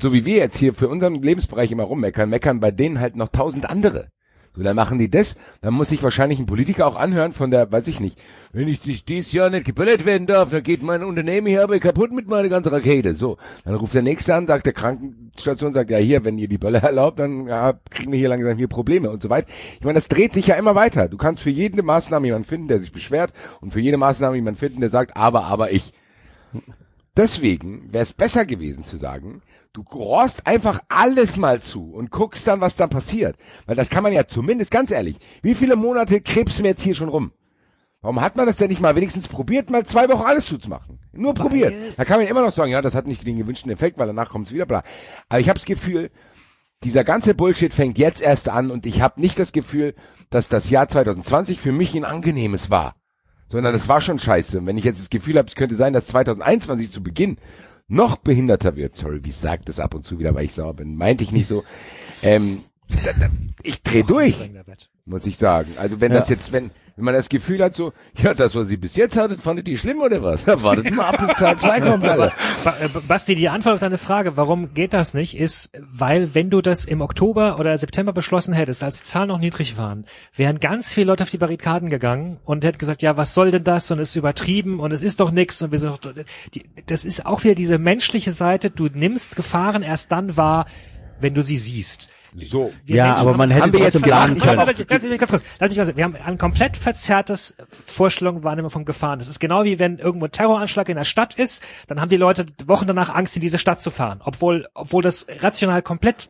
so 0.00 0.12
wie 0.12 0.24
wir 0.24 0.36
jetzt 0.36 0.56
hier 0.56 0.74
für 0.74 0.88
unseren 0.88 1.14
Lebensbereich 1.16 1.70
immer 1.72 1.84
rummeckern, 1.84 2.28
meckern 2.28 2.60
bei 2.60 2.70
denen 2.70 3.00
halt 3.00 3.16
noch 3.16 3.28
tausend 3.28 3.68
andere. 3.68 4.08
So, 4.58 4.64
dann 4.64 4.74
machen 4.74 4.98
die 4.98 5.08
das, 5.08 5.36
dann 5.60 5.72
muss 5.72 5.90
sich 5.90 6.02
wahrscheinlich 6.02 6.40
ein 6.40 6.46
Politiker 6.46 6.88
auch 6.88 6.96
anhören 6.96 7.32
von 7.32 7.52
der, 7.52 7.70
weiß 7.70 7.86
ich 7.86 8.00
nicht, 8.00 8.18
wenn 8.52 8.66
ich 8.66 8.80
dich 8.80 9.04
dieses 9.04 9.30
Jahr 9.32 9.50
nicht 9.50 9.64
geböllert 9.64 10.04
werden 10.04 10.26
darf, 10.26 10.50
dann 10.50 10.64
geht 10.64 10.82
mein 10.82 11.04
Unternehmen 11.04 11.46
hier 11.46 11.62
aber 11.62 11.78
kaputt 11.78 12.10
mit 12.10 12.26
meiner 12.26 12.48
ganzen 12.48 12.70
Rakete. 12.70 13.14
So, 13.14 13.36
dann 13.64 13.76
ruft 13.76 13.94
der 13.94 14.02
Nächste 14.02 14.34
an, 14.34 14.48
sagt 14.48 14.66
der 14.66 14.72
Krankenstation, 14.72 15.72
sagt, 15.72 15.90
ja 15.90 15.98
hier, 15.98 16.24
wenn 16.24 16.38
ihr 16.38 16.48
die 16.48 16.58
Böller 16.58 16.82
erlaubt, 16.82 17.20
dann 17.20 17.46
ja, 17.46 17.74
kriegen 17.88 18.10
wir 18.10 18.18
hier 18.18 18.30
langsam 18.30 18.58
hier 18.58 18.66
Probleme 18.66 19.10
und 19.10 19.22
so 19.22 19.30
weiter. 19.30 19.48
Ich 19.78 19.84
meine, 19.84 19.94
das 19.94 20.08
dreht 20.08 20.34
sich 20.34 20.48
ja 20.48 20.56
immer 20.56 20.74
weiter. 20.74 21.08
Du 21.08 21.18
kannst 21.18 21.40
für 21.40 21.50
jede 21.50 21.80
Maßnahme 21.84 22.26
jemanden 22.26 22.48
finden, 22.48 22.66
der 22.66 22.80
sich 22.80 22.90
beschwert 22.90 23.32
und 23.60 23.72
für 23.72 23.80
jede 23.80 23.96
Maßnahme 23.96 24.34
jemanden 24.34 24.58
finden, 24.58 24.80
der 24.80 24.90
sagt, 24.90 25.16
aber, 25.16 25.44
aber 25.44 25.70
ich. 25.70 25.92
Deswegen 27.16 27.92
wäre 27.92 28.02
es 28.02 28.12
besser 28.12 28.44
gewesen 28.44 28.82
zu 28.82 28.96
sagen, 28.96 29.40
du 29.72 29.82
rohrst 29.82 30.46
einfach 30.46 30.80
alles 30.88 31.36
mal 31.36 31.60
zu 31.60 31.92
und 31.92 32.10
guckst 32.10 32.46
dann, 32.46 32.60
was 32.60 32.76
dann 32.76 32.90
passiert. 32.90 33.36
Weil 33.66 33.76
das 33.76 33.90
kann 33.90 34.02
man 34.02 34.12
ja 34.12 34.26
zumindest, 34.26 34.70
ganz 34.70 34.90
ehrlich, 34.90 35.18
wie 35.42 35.54
viele 35.54 35.76
Monate 35.76 36.20
krebsen 36.20 36.64
wir 36.64 36.70
jetzt 36.70 36.82
hier 36.82 36.94
schon 36.94 37.08
rum? 37.08 37.32
Warum 38.00 38.20
hat 38.20 38.36
man 38.36 38.46
das 38.46 38.56
denn 38.56 38.68
nicht 38.68 38.80
mal 38.80 38.94
wenigstens 38.94 39.26
probiert, 39.26 39.70
mal 39.70 39.84
zwei 39.84 40.08
Wochen 40.08 40.22
alles 40.22 40.46
zuzumachen? 40.46 41.00
Nur 41.12 41.34
probiert. 41.34 41.74
Da 41.96 42.04
kann 42.04 42.20
man 42.20 42.28
immer 42.28 42.42
noch 42.42 42.52
sagen, 42.52 42.70
ja, 42.70 42.80
das 42.80 42.94
hat 42.94 43.08
nicht 43.08 43.26
den 43.26 43.38
gewünschten 43.38 43.72
Effekt, 43.72 43.98
weil 43.98 44.06
danach 44.06 44.30
kommt 44.30 44.46
es 44.46 44.54
wieder, 44.54 44.66
bla. 44.66 44.84
Aber 45.28 45.40
ich 45.40 45.48
habe 45.48 45.58
das 45.58 45.66
Gefühl, 45.66 46.10
dieser 46.84 47.02
ganze 47.02 47.34
Bullshit 47.34 47.74
fängt 47.74 47.98
jetzt 47.98 48.20
erst 48.20 48.48
an 48.48 48.70
und 48.70 48.86
ich 48.86 49.00
habe 49.00 49.20
nicht 49.20 49.38
das 49.38 49.50
Gefühl, 49.50 49.94
dass 50.30 50.48
das 50.48 50.70
Jahr 50.70 50.88
2020 50.88 51.60
für 51.60 51.72
mich 51.72 51.94
ein 51.96 52.04
angenehmes 52.04 52.70
war. 52.70 52.94
Sondern 53.48 53.72
das 53.72 53.88
war 53.88 54.00
schon 54.00 54.20
scheiße. 54.20 54.60
Und 54.60 54.66
wenn 54.66 54.78
ich 54.78 54.84
jetzt 54.84 55.00
das 55.00 55.10
Gefühl 55.10 55.36
habe, 55.36 55.48
es 55.48 55.56
könnte 55.56 55.74
sein, 55.74 55.92
dass 55.92 56.06
2021 56.06 56.92
zu 56.92 57.02
Beginn 57.02 57.38
noch 57.88 58.16
behinderter 58.16 58.76
wird, 58.76 58.96
sorry, 58.96 59.24
wie 59.24 59.32
sagt 59.32 59.68
das 59.68 59.80
ab 59.80 59.94
und 59.94 60.04
zu 60.04 60.18
wieder, 60.18 60.34
weil 60.34 60.44
ich 60.44 60.54
sauer 60.54 60.74
bin, 60.74 60.94
meinte 60.96 61.24
ich 61.24 61.32
nicht 61.32 61.46
so. 61.46 61.64
Ähm, 62.22 62.62
ich 63.62 63.82
dreh 63.82 64.02
durch, 64.02 64.36
muss 65.08 65.26
ich 65.26 65.38
sagen. 65.38 65.72
Also 65.78 66.00
wenn 66.00 66.12
das 66.12 66.28
jetzt, 66.28 66.52
wenn, 66.52 66.70
wenn 66.96 67.04
man 67.04 67.14
das 67.14 67.28
Gefühl 67.28 67.62
hat, 67.62 67.74
so, 67.74 67.92
ja, 68.20 68.34
das, 68.34 68.54
was 68.54 68.68
sie 68.68 68.76
bis 68.76 68.96
jetzt 68.96 69.16
hattet, 69.16 69.40
fandet 69.40 69.68
ihr 69.68 69.78
schlimm 69.78 70.00
oder 70.00 70.22
was? 70.22 70.46
Ja, 70.48 70.62
wartet 70.62 70.90
mal 70.94 71.06
ab, 71.06 71.18
bis 71.18 71.36
Teil 71.36 71.56
2 71.56 71.80
kommt, 71.80 72.04
Alter. 72.04 72.32
Äh, 72.64 72.88
Basti, 73.06 73.34
die 73.34 73.48
Antwort 73.48 73.74
auf 73.74 73.80
deine 73.80 73.98
Frage, 73.98 74.36
warum 74.36 74.72
geht 74.72 74.92
das 74.92 75.14
nicht, 75.14 75.38
ist, 75.38 75.70
weil 75.78 76.34
wenn 76.34 76.50
du 76.50 76.62
das 76.62 76.84
im 76.84 77.00
Oktober 77.00 77.58
oder 77.58 77.76
September 77.76 78.12
beschlossen 78.12 78.54
hättest, 78.54 78.82
als 78.82 78.98
die 78.98 79.04
Zahlen 79.04 79.28
noch 79.28 79.38
niedrig 79.38 79.76
waren, 79.76 80.06
wären 80.34 80.58
ganz 80.58 80.92
viele 80.92 81.08
Leute 81.08 81.24
auf 81.24 81.30
die 81.30 81.38
Barrikaden 81.38 81.90
gegangen 81.90 82.38
und 82.44 82.64
hätten 82.64 82.78
gesagt, 82.78 83.02
ja, 83.02 83.16
was 83.16 83.34
soll 83.34 83.50
denn 83.50 83.64
das 83.64 83.90
und 83.90 83.98
es 83.98 84.10
ist 84.10 84.16
übertrieben 84.16 84.80
und 84.80 84.92
es 84.92 85.02
ist 85.02 85.20
doch 85.20 85.30
nix 85.30 85.60
und 85.62 85.70
wir 85.70 85.78
sind 85.78 86.04
doch, 86.04 86.14
die, 86.54 86.64
das 86.86 87.04
ist 87.04 87.26
auch 87.26 87.44
wieder 87.44 87.54
diese 87.54 87.78
menschliche 87.78 88.32
Seite, 88.32 88.70
du 88.70 88.88
nimmst 88.92 89.36
Gefahren 89.36 89.82
erst 89.82 90.10
dann 90.12 90.36
wahr, 90.36 90.66
wenn 91.20 91.34
du 91.34 91.42
sie 91.42 91.58
siehst. 91.58 92.10
So. 92.36 92.72
Wir 92.84 92.96
ja, 92.96 93.06
Menschen 93.08 93.20
aber 93.28 93.36
man 93.36 93.50
hätte 93.50 93.62
haben 93.62 93.72
wir 93.72 93.80
jetzt 93.80 94.02
planen 94.02 94.36
ich 94.36 94.42
hab, 94.42 94.48
können. 94.48 94.60
aber, 94.60 94.74
ganz, 94.74 94.86
ganz 94.86 95.30
kurz, 95.30 95.44
lass 95.58 95.68
mich 95.68 95.76
ganz, 95.78 95.96
wir 95.96 96.04
haben 96.04 96.16
ein 96.16 96.38
komplett 96.38 96.76
verzerrtes 96.76 97.54
Vorstellung 97.86 98.44
Wahrnehmung 98.44 98.70
von 98.70 98.84
Gefahren. 98.84 99.18
Das 99.18 99.28
ist 99.28 99.38
genau 99.40 99.64
wie 99.64 99.78
wenn 99.78 99.98
irgendwo 99.98 100.26
ein 100.26 100.32
Terroranschlag 100.32 100.88
in 100.88 100.96
der 100.96 101.04
Stadt 101.04 101.34
ist, 101.34 101.64
dann 101.86 102.00
haben 102.00 102.10
die 102.10 102.16
Leute 102.16 102.46
Wochen 102.66 102.86
danach 102.86 103.14
Angst, 103.14 103.36
in 103.36 103.40
diese 103.40 103.58
Stadt 103.58 103.80
zu 103.80 103.90
fahren, 103.90 104.20
obwohl, 104.24 104.66
obwohl 104.74 105.02
das 105.02 105.26
rational 105.40 105.82
komplett 105.82 106.28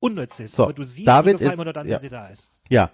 unnütz 0.00 0.40
ist. 0.40 0.56
So, 0.56 0.64
aber 0.64 0.72
du 0.72 0.82
siehst 0.82 1.06
David 1.06 1.34
die 1.34 1.38
Gefahr 1.38 1.48
ist- 1.52 1.54
immer 1.54 1.64
nur 1.64 1.72
dann, 1.72 1.86
ja. 1.86 1.94
wenn 1.94 2.00
sie 2.00 2.08
da 2.08 2.26
ist. 2.26 2.50
Ja. 2.68 2.90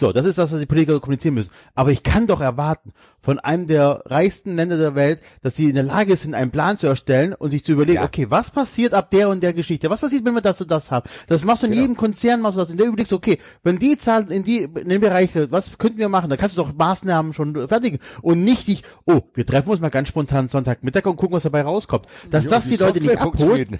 So, 0.00 0.12
das 0.12 0.24
ist 0.26 0.38
das, 0.38 0.52
was 0.52 0.60
die 0.60 0.66
Politiker 0.66 1.00
kommunizieren 1.00 1.34
müssen. 1.34 1.50
Aber 1.74 1.90
ich 1.90 2.04
kann 2.04 2.28
doch 2.28 2.40
erwarten 2.40 2.92
von 3.20 3.40
einem 3.40 3.66
der 3.66 4.02
reichsten 4.06 4.54
Länder 4.54 4.78
der 4.78 4.94
Welt, 4.94 5.20
dass 5.42 5.56
sie 5.56 5.68
in 5.68 5.74
der 5.74 5.82
Lage 5.82 6.14
sind, 6.14 6.34
einen 6.34 6.52
Plan 6.52 6.76
zu 6.76 6.86
erstellen 6.86 7.34
und 7.34 7.50
sich 7.50 7.64
zu 7.64 7.72
überlegen, 7.72 7.96
Ja. 7.98 8.04
okay, 8.04 8.26
was 8.30 8.52
passiert 8.52 8.94
ab 8.94 9.10
der 9.10 9.28
und 9.28 9.42
der 9.42 9.52
Geschichte? 9.54 9.90
Was 9.90 10.00
passiert, 10.00 10.24
wenn 10.24 10.34
wir 10.34 10.40
das 10.40 10.60
und 10.60 10.70
das 10.70 10.92
haben? 10.92 11.08
Das 11.26 11.44
machst 11.44 11.62
du 11.64 11.66
in 11.66 11.72
Genau. 11.72 11.82
jedem 11.82 11.96
Konzern, 11.96 12.40
machst 12.40 12.56
du 12.56 12.60
das. 12.60 12.70
In 12.70 12.76
der 12.76 12.86
überlegst 12.86 13.10
du, 13.10 13.16
okay, 13.16 13.38
wenn 13.64 13.80
die 13.80 13.98
Zahlen 13.98 14.28
in 14.28 14.44
die, 14.44 14.58
in 14.62 14.88
den 14.88 15.00
Bereich, 15.00 15.30
was 15.50 15.76
könnten 15.78 15.98
wir 15.98 16.08
machen? 16.08 16.30
Da 16.30 16.36
kannst 16.36 16.56
du 16.56 16.62
doch 16.62 16.72
Maßnahmen 16.72 17.32
schon 17.32 17.66
fertigen. 17.66 17.98
Und 18.22 18.44
nicht 18.44 18.68
dich, 18.68 18.84
oh, 19.04 19.22
wir 19.34 19.44
treffen 19.46 19.70
uns 19.70 19.80
mal 19.80 19.88
ganz 19.90 20.06
spontan 20.08 20.46
Sonntagmittag 20.46 21.06
und 21.06 21.16
gucken, 21.16 21.34
was 21.34 21.42
dabei 21.42 21.62
rauskommt. 21.62 22.06
Dass 22.30 22.44
Jo, 22.44 22.50
das 22.50 22.64
die 22.64 22.76
die 22.76 22.76
Leute 22.76 23.00
nicht 23.00 23.18
abholt. 23.20 23.68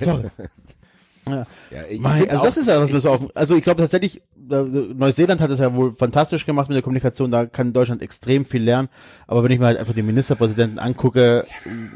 Ja, 1.30 1.46
ich 1.90 2.00
Mein, 2.00 2.18
find 2.20 2.30
also 2.32 2.44
das 2.44 2.56
ist 2.56 2.68
ja 2.68 2.92
was 2.92 3.06
auf, 3.06 3.28
also 3.36 3.56
ich 3.56 3.62
glaube 3.64 3.80
tatsächlich, 3.82 4.22
Neuseeland 4.36 5.40
hat 5.40 5.50
es 5.50 5.58
ja 5.58 5.74
wohl 5.74 5.92
fantastisch 5.92 6.46
gemacht 6.46 6.68
mit 6.68 6.76
der 6.76 6.82
Kommunikation, 6.82 7.30
da 7.30 7.46
kann 7.46 7.72
Deutschland 7.72 8.00
extrem 8.02 8.44
viel 8.44 8.62
lernen, 8.62 8.88
aber 9.26 9.42
wenn 9.44 9.50
ich 9.50 9.58
mir 9.58 9.66
halt 9.66 9.78
einfach 9.78 9.92
den 9.94 10.06
Ministerpräsidenten 10.06 10.78
angucke, 10.78 11.44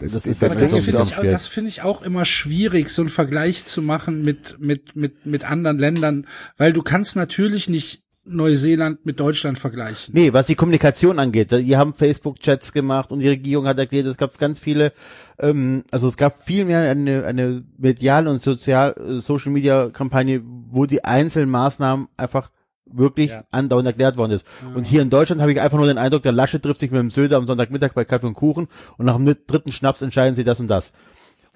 das, 0.00 0.12
das- 0.12 0.26
ist 0.26 0.42
das 0.42 0.54
das 0.56 0.72
ist 0.74 0.84
finde 0.84 1.02
ich, 1.02 1.16
auch- 1.16 1.22
das 1.22 1.46
finde 1.46 1.70
ich 1.70 1.82
auch 1.82 2.02
immer 2.02 2.24
schwierig, 2.24 2.90
so 2.90 3.02
einen 3.02 3.08
Vergleich 3.08 3.64
zu 3.64 3.80
machen 3.82 4.22
mit, 4.22 4.60
mit, 4.60 4.96
mit, 4.96 5.24
mit 5.26 5.44
anderen 5.44 5.78
Ländern, 5.78 6.26
weil 6.58 6.72
du 6.72 6.82
kannst 6.82 7.16
natürlich 7.16 7.68
nicht 7.68 8.01
Neuseeland 8.24 9.04
mit 9.04 9.18
Deutschland 9.18 9.58
vergleichen. 9.58 10.14
Nee, 10.14 10.32
was 10.32 10.46
die 10.46 10.54
Kommunikation 10.54 11.18
angeht, 11.18 11.50
die 11.50 11.76
haben 11.76 11.92
Facebook-Chats 11.92 12.72
gemacht 12.72 13.10
und 13.10 13.18
die 13.20 13.28
Regierung 13.28 13.66
hat 13.66 13.78
erklärt, 13.78 14.06
es 14.06 14.16
gab 14.16 14.38
ganz 14.38 14.60
viele, 14.60 14.92
ähm, 15.38 15.82
also 15.90 16.06
es 16.08 16.16
gab 16.16 16.44
viel 16.44 16.64
mehr 16.64 16.88
eine, 16.88 17.24
eine 17.24 17.64
mediale 17.78 18.30
und 18.30 18.40
sozial, 18.40 18.94
äh, 18.96 19.20
Social-Media-Kampagne, 19.20 20.40
wo 20.70 20.86
die 20.86 21.02
einzelnen 21.04 21.50
Maßnahmen 21.50 22.08
einfach 22.16 22.50
wirklich 22.86 23.30
Ja. 23.30 23.44
andauernd 23.50 23.86
erklärt 23.86 24.16
worden 24.16 24.32
ist. 24.32 24.44
Und 24.74 24.86
hier 24.86 25.02
in 25.02 25.08
Deutschland 25.10 25.40
habe 25.40 25.50
ich 25.52 25.60
einfach 25.60 25.78
nur 25.78 25.86
den 25.86 25.98
Eindruck, 25.98 26.22
der 26.22 26.32
Lasche 26.32 26.60
trifft 26.60 26.80
sich 26.80 26.90
mit 26.90 27.00
dem 27.00 27.10
Söder 27.10 27.38
am 27.38 27.46
Sonntagmittag 27.46 27.92
bei 27.94 28.04
Kaffee 28.04 28.26
und 28.26 28.34
Kuchen 28.34 28.68
und 28.98 29.06
nach 29.06 29.16
dem 29.16 29.34
dritten 29.46 29.72
Schnaps 29.72 30.02
entscheiden 30.02 30.34
sie 30.36 30.44
das 30.44 30.60
und 30.60 30.68
das. 30.68 30.92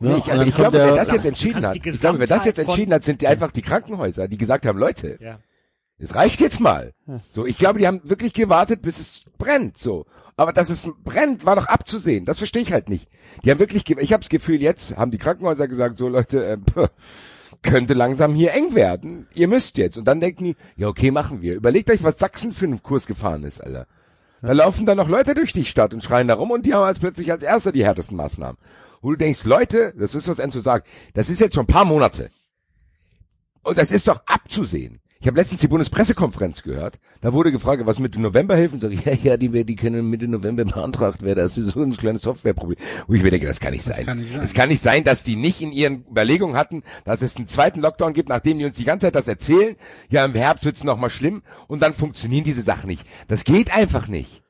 Ne? 0.00 0.10
Nee, 0.10 0.16
ich, 0.18 0.24
dann 0.24 0.46
ich 0.46 0.54
glaube, 0.54 0.78
wer 0.78 0.94
das 0.96 1.10
jetzt 1.12 1.26
entschieden 1.26 1.64
hat, 1.64 1.76
ich 1.76 1.82
glaube, 2.00 2.18
wer 2.18 2.26
das 2.26 2.44
jetzt 2.44 2.58
entschieden 2.58 2.92
hat, 2.92 3.04
sind 3.04 3.22
die 3.22 3.26
einfach 3.28 3.50
die 3.50 3.62
Krankenhäuser, 3.62 4.28
die 4.28 4.36
gesagt 4.38 4.66
haben, 4.66 4.78
Leute, 4.78 5.18
Ja. 5.20 5.38
Es 5.99 6.14
reicht 6.14 6.40
jetzt 6.40 6.61
mal. 6.61 6.92
So, 7.30 7.47
ich 7.47 7.57
glaube, 7.57 7.78
die 7.78 7.86
haben 7.86 8.01
wirklich 8.05 8.34
gewartet, 8.34 8.82
bis 8.82 8.99
es 8.99 9.24
brennt, 9.38 9.78
so. 9.78 10.05
Aber 10.36 10.53
dass 10.53 10.68
es 10.68 10.88
brennt, 11.05 11.47
war 11.47 11.57
doch 11.57 11.68
abzusehen. 11.68 12.26
Das 12.26 12.38
verstehe 12.38 12.62
ich 12.62 12.72
halt 12.72 12.90
nicht. 12.90 13.09
Die 13.44 13.51
haben 13.51 13.59
wirklich, 13.59 13.88
ich 13.88 14.12
habe 14.12 14.22
das 14.22 14.28
Gefühl, 14.28 14.61
jetzt 14.61 14.99
haben 14.99 15.11
die 15.11 15.18
Krankenhäuser 15.18 15.68
gesagt, 15.68 15.97
so 15.97 16.09
Leute, 16.09 16.44
äh, 16.44 16.57
puh, 16.59 16.88
könnte 17.62 17.94
langsam 17.94 18.34
hier 18.34 18.53
eng 18.53 18.74
werden. 18.74 19.26
Ihr 19.34 19.49
müsst 19.49 19.78
jetzt. 19.78 19.97
Und 19.97 20.05
dann 20.07 20.20
denken 20.20 20.44
die, 20.44 20.57
ja 20.76 20.88
okay, 20.88 21.11
machen 21.11 21.40
wir. 21.40 21.55
Überlegt 21.55 21.90
euch, 21.90 22.03
was 22.03 22.18
Sachsen 22.18 22.53
für 22.53 22.66
einen 22.66 22.82
Kurs 22.82 23.07
gefahren 23.07 23.44
ist, 23.44 23.62
Alter. 23.62 23.86
Da 24.42 24.53
laufen 24.53 24.84
dann 24.84 24.99
noch 24.99 25.09
Leute 25.09 25.32
durch 25.32 25.55
die 25.55 25.64
Stadt 25.64 25.94
und 25.94 26.05
schreien 26.05 26.28
da 26.28 26.34
rum 26.34 26.51
und 26.51 26.66
die 26.66 26.74
haben 26.74 26.82
als 26.82 26.99
plötzlich 26.99 27.32
als 27.32 27.42
Erster 27.42 27.72
die 27.72 27.84
härtesten 27.84 28.18
Maßnahmen. 28.18 28.59
Wo 29.01 29.11
du 29.11 29.16
denkst, 29.16 29.44
Leute, 29.44 29.94
das 29.97 30.14
ist 30.14 30.28
was 30.28 30.38
Enzo 30.38 30.61
sagt, 30.61 30.86
das 31.14 31.30
ist 31.30 31.40
jetzt 31.40 31.55
schon 31.55 31.64
ein 31.64 31.72
paar 31.72 31.86
Monate. 31.86 32.30
Und 33.62 33.78
das 33.78 33.90
ist 33.90 34.07
doch 34.09 34.20
abzusehen. 34.26 35.01
Ich 35.18 35.26
habe 35.26 35.38
letztens 35.38 35.62
die 35.62 35.68
Bundespressekonferenz 35.68 36.62
gehört. 36.62 36.98
Da 37.22 37.32
wurde 37.32 37.50
gefragt, 37.50 37.82
was 37.86 37.98
Mitte 37.98 38.20
November 38.20 38.54
hilft. 38.54 38.80
Sag 38.80 38.92
ich, 38.92 39.04
ja, 39.04 39.14
ja, 39.14 39.36
die, 39.36 39.64
die 39.64 39.76
können 39.76 40.08
Mitte 40.10 40.28
November 40.28 40.64
beantragt 40.64 41.22
werden. 41.22 41.38
Das 41.38 41.56
ist 41.56 41.72
so 41.72 41.82
ein 41.82 41.96
kleines 41.96 42.22
Softwareproblem. 42.22 42.78
Wo 43.06 43.14
ich 43.14 43.22
mir 43.22 43.30
denke, 43.30 43.46
das 43.46 43.60
kann 43.60 43.72
nicht 43.72 43.84
sein. 43.84 44.04
kann 44.04 44.18
nicht 44.18 44.32
sein. 44.32 44.42
Es 44.42 44.52
kann 44.52 44.68
nicht 44.68 44.82
sein, 44.82 45.04
dass 45.04 45.22
die 45.22 45.36
nicht 45.36 45.60
in 45.62 45.72
ihren 45.72 46.04
Überlegungen 46.10 46.56
hatten, 46.56 46.82
dass 47.04 47.22
es 47.22 47.36
einen 47.36 47.48
zweiten 47.48 47.80
Lockdown 47.80 48.12
gibt, 48.12 48.28
nachdem 48.28 48.58
die 48.58 48.66
uns 48.66 48.76
die 48.76 48.84
ganze 48.84 49.06
Zeit 49.06 49.14
das 49.14 49.28
erzählen. 49.28 49.76
Ja, 50.10 50.24
im 50.24 50.34
Herbst 50.34 50.64
wird's 50.64 50.84
noch 50.84 50.98
mal 50.98 51.10
schlimm 51.10 51.42
und 51.66 51.82
dann 51.82 51.94
funktionieren 51.94 52.44
diese 52.44 52.62
Sachen 52.62 52.88
nicht. 52.88 53.06
Das 53.28 53.44
geht 53.44 53.74
einfach 53.74 54.08
nicht. 54.08 54.42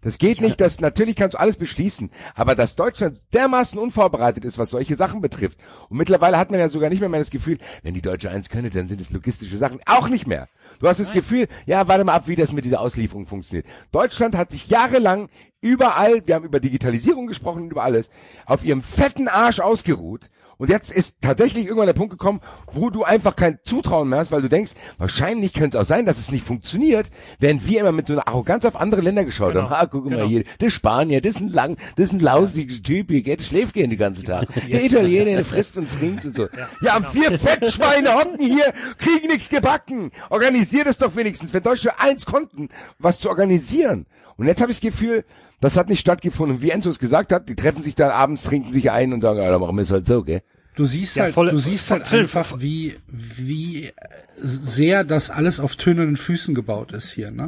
Das 0.00 0.18
geht 0.18 0.40
nicht, 0.40 0.60
das, 0.60 0.80
natürlich 0.80 1.16
kannst 1.16 1.34
du 1.34 1.40
alles 1.40 1.56
beschließen, 1.56 2.10
aber 2.36 2.54
dass 2.54 2.76
Deutschland 2.76 3.20
dermaßen 3.34 3.78
unvorbereitet 3.78 4.44
ist, 4.44 4.56
was 4.56 4.70
solche 4.70 4.94
Sachen 4.94 5.20
betrifft. 5.20 5.58
Und 5.88 5.98
mittlerweile 5.98 6.38
hat 6.38 6.52
man 6.52 6.60
ja 6.60 6.68
sogar 6.68 6.88
nicht 6.88 7.00
mehr, 7.00 7.08
mehr 7.08 7.18
das 7.18 7.30
Gefühl, 7.30 7.58
wenn 7.82 7.94
die 7.94 8.02
Deutsche 8.02 8.30
eins 8.30 8.48
könne, 8.48 8.70
dann 8.70 8.86
sind 8.86 9.00
es 9.00 9.10
logistische 9.10 9.58
Sachen. 9.58 9.80
Auch 9.86 10.08
nicht 10.08 10.28
mehr. 10.28 10.48
Du 10.78 10.86
hast 10.86 11.00
das 11.00 11.12
Gefühl, 11.12 11.48
ja, 11.66 11.88
warte 11.88 12.04
mal 12.04 12.14
ab, 12.14 12.28
wie 12.28 12.36
das 12.36 12.52
mit 12.52 12.64
dieser 12.64 12.80
Auslieferung 12.80 13.26
funktioniert. 13.26 13.66
Deutschland 13.90 14.36
hat 14.36 14.52
sich 14.52 14.68
jahrelang 14.68 15.28
überall, 15.60 16.24
wir 16.26 16.36
haben 16.36 16.44
über 16.44 16.60
Digitalisierung 16.60 17.26
gesprochen 17.26 17.64
und 17.64 17.72
über 17.72 17.82
alles, 17.82 18.10
auf 18.46 18.64
ihrem 18.64 18.82
fetten 18.82 19.26
Arsch 19.26 19.58
ausgeruht. 19.58 20.30
Und 20.58 20.68
jetzt 20.70 20.90
ist 20.92 21.16
tatsächlich 21.20 21.64
irgendwann 21.66 21.86
der 21.86 21.92
Punkt 21.94 22.10
gekommen, 22.10 22.40
wo 22.72 22.90
du 22.90 23.04
einfach 23.04 23.36
kein 23.36 23.58
Zutrauen 23.64 24.08
mehr 24.08 24.18
hast, 24.18 24.32
weil 24.32 24.42
du 24.42 24.48
denkst, 24.48 24.72
wahrscheinlich 24.98 25.52
könnte 25.54 25.78
es 25.78 25.82
auch 25.84 25.86
sein, 25.88 26.04
dass 26.04 26.18
es 26.18 26.32
nicht 26.32 26.44
funktioniert, 26.44 27.10
während 27.38 27.64
wir 27.66 27.80
immer 27.80 27.92
mit 27.92 28.08
so 28.08 28.14
einer 28.14 28.26
Arroganz 28.26 28.64
auf 28.64 28.74
andere 28.74 29.00
Länder 29.00 29.24
geschaut 29.24 29.52
Genau. 29.54 29.70
haben. 29.70 29.72
Ah, 29.72 29.86
guck 29.86 30.04
Genau. 30.04 30.18
mal 30.18 30.26
hier, 30.26 30.44
der 30.60 30.70
Spanier, 30.70 31.20
das 31.20 31.36
ist 31.36 31.40
ein 31.40 31.52
lang, 31.52 31.76
das 31.96 32.06
ist 32.06 32.12
ein 32.14 32.20
lausiger 32.20 32.82
Typ, 32.82 33.08
hier 33.10 33.22
geht, 33.22 33.42
schläft 33.42 33.74
gehen 33.74 33.90
den 33.90 33.98
ganzen 33.98 34.24
Tag. 34.24 34.48
Der 34.68 34.84
Italiener, 34.84 35.24
der 35.26 35.44
frisst 35.44 35.78
und 35.78 35.88
trinkt 35.96 36.24
und 36.24 36.34
so. 36.36 36.48
Ja, 36.82 36.98
genau. 36.98 37.10
vier 37.10 37.38
Fettschweine 37.38 38.14
hocken 38.14 38.44
hier, 38.44 38.72
kriegen 38.98 39.28
nichts 39.28 39.48
gebacken. 39.48 40.10
Organisier 40.28 40.84
das 40.84 40.98
doch 40.98 41.14
wenigstens, 41.14 41.54
wenn 41.54 41.62
Deutsche 41.62 42.00
eins 42.00 42.26
konnten, 42.26 42.68
was 42.98 43.20
zu 43.20 43.28
organisieren. 43.28 44.06
Und 44.36 44.46
jetzt 44.46 44.60
habe 44.60 44.70
ich 44.72 44.80
das 44.80 44.90
Gefühl, 44.92 45.24
das 45.60 45.76
hat 45.76 45.88
nicht 45.88 46.00
stattgefunden. 46.00 46.62
Wie 46.62 46.70
Enzo 46.70 46.90
es 46.90 46.98
gesagt 46.98 47.32
hat, 47.32 47.48
die 47.48 47.56
treffen 47.56 47.82
sich 47.82 47.94
dann 47.94 48.10
abends, 48.10 48.42
trinken 48.44 48.72
sich 48.72 48.90
ein 48.90 49.12
und 49.12 49.20
sagen, 49.20 49.38
ja, 49.40 49.50
dann 49.50 49.60
machen 49.60 49.76
wir 49.76 49.82
es 49.82 49.90
halt 49.90 50.06
so, 50.06 50.22
gell? 50.22 50.42
Du 50.76 50.86
siehst 50.86 51.16
Ja, 51.16 51.24
halt, 51.24 51.34
voll- 51.34 51.50
du 51.50 51.58
siehst 51.58 51.88
voll- 51.88 51.98
halt 51.98 52.06
voll- 52.08 52.20
einfach, 52.20 52.60
wie, 52.60 52.94
wie 53.08 53.90
sehr 54.36 55.02
das 55.04 55.30
alles 55.30 55.58
auf 55.58 55.74
tönernen 55.76 56.16
Füßen 56.16 56.54
gebaut 56.54 56.92
ist 56.92 57.10
hier, 57.10 57.30
ne? 57.32 57.46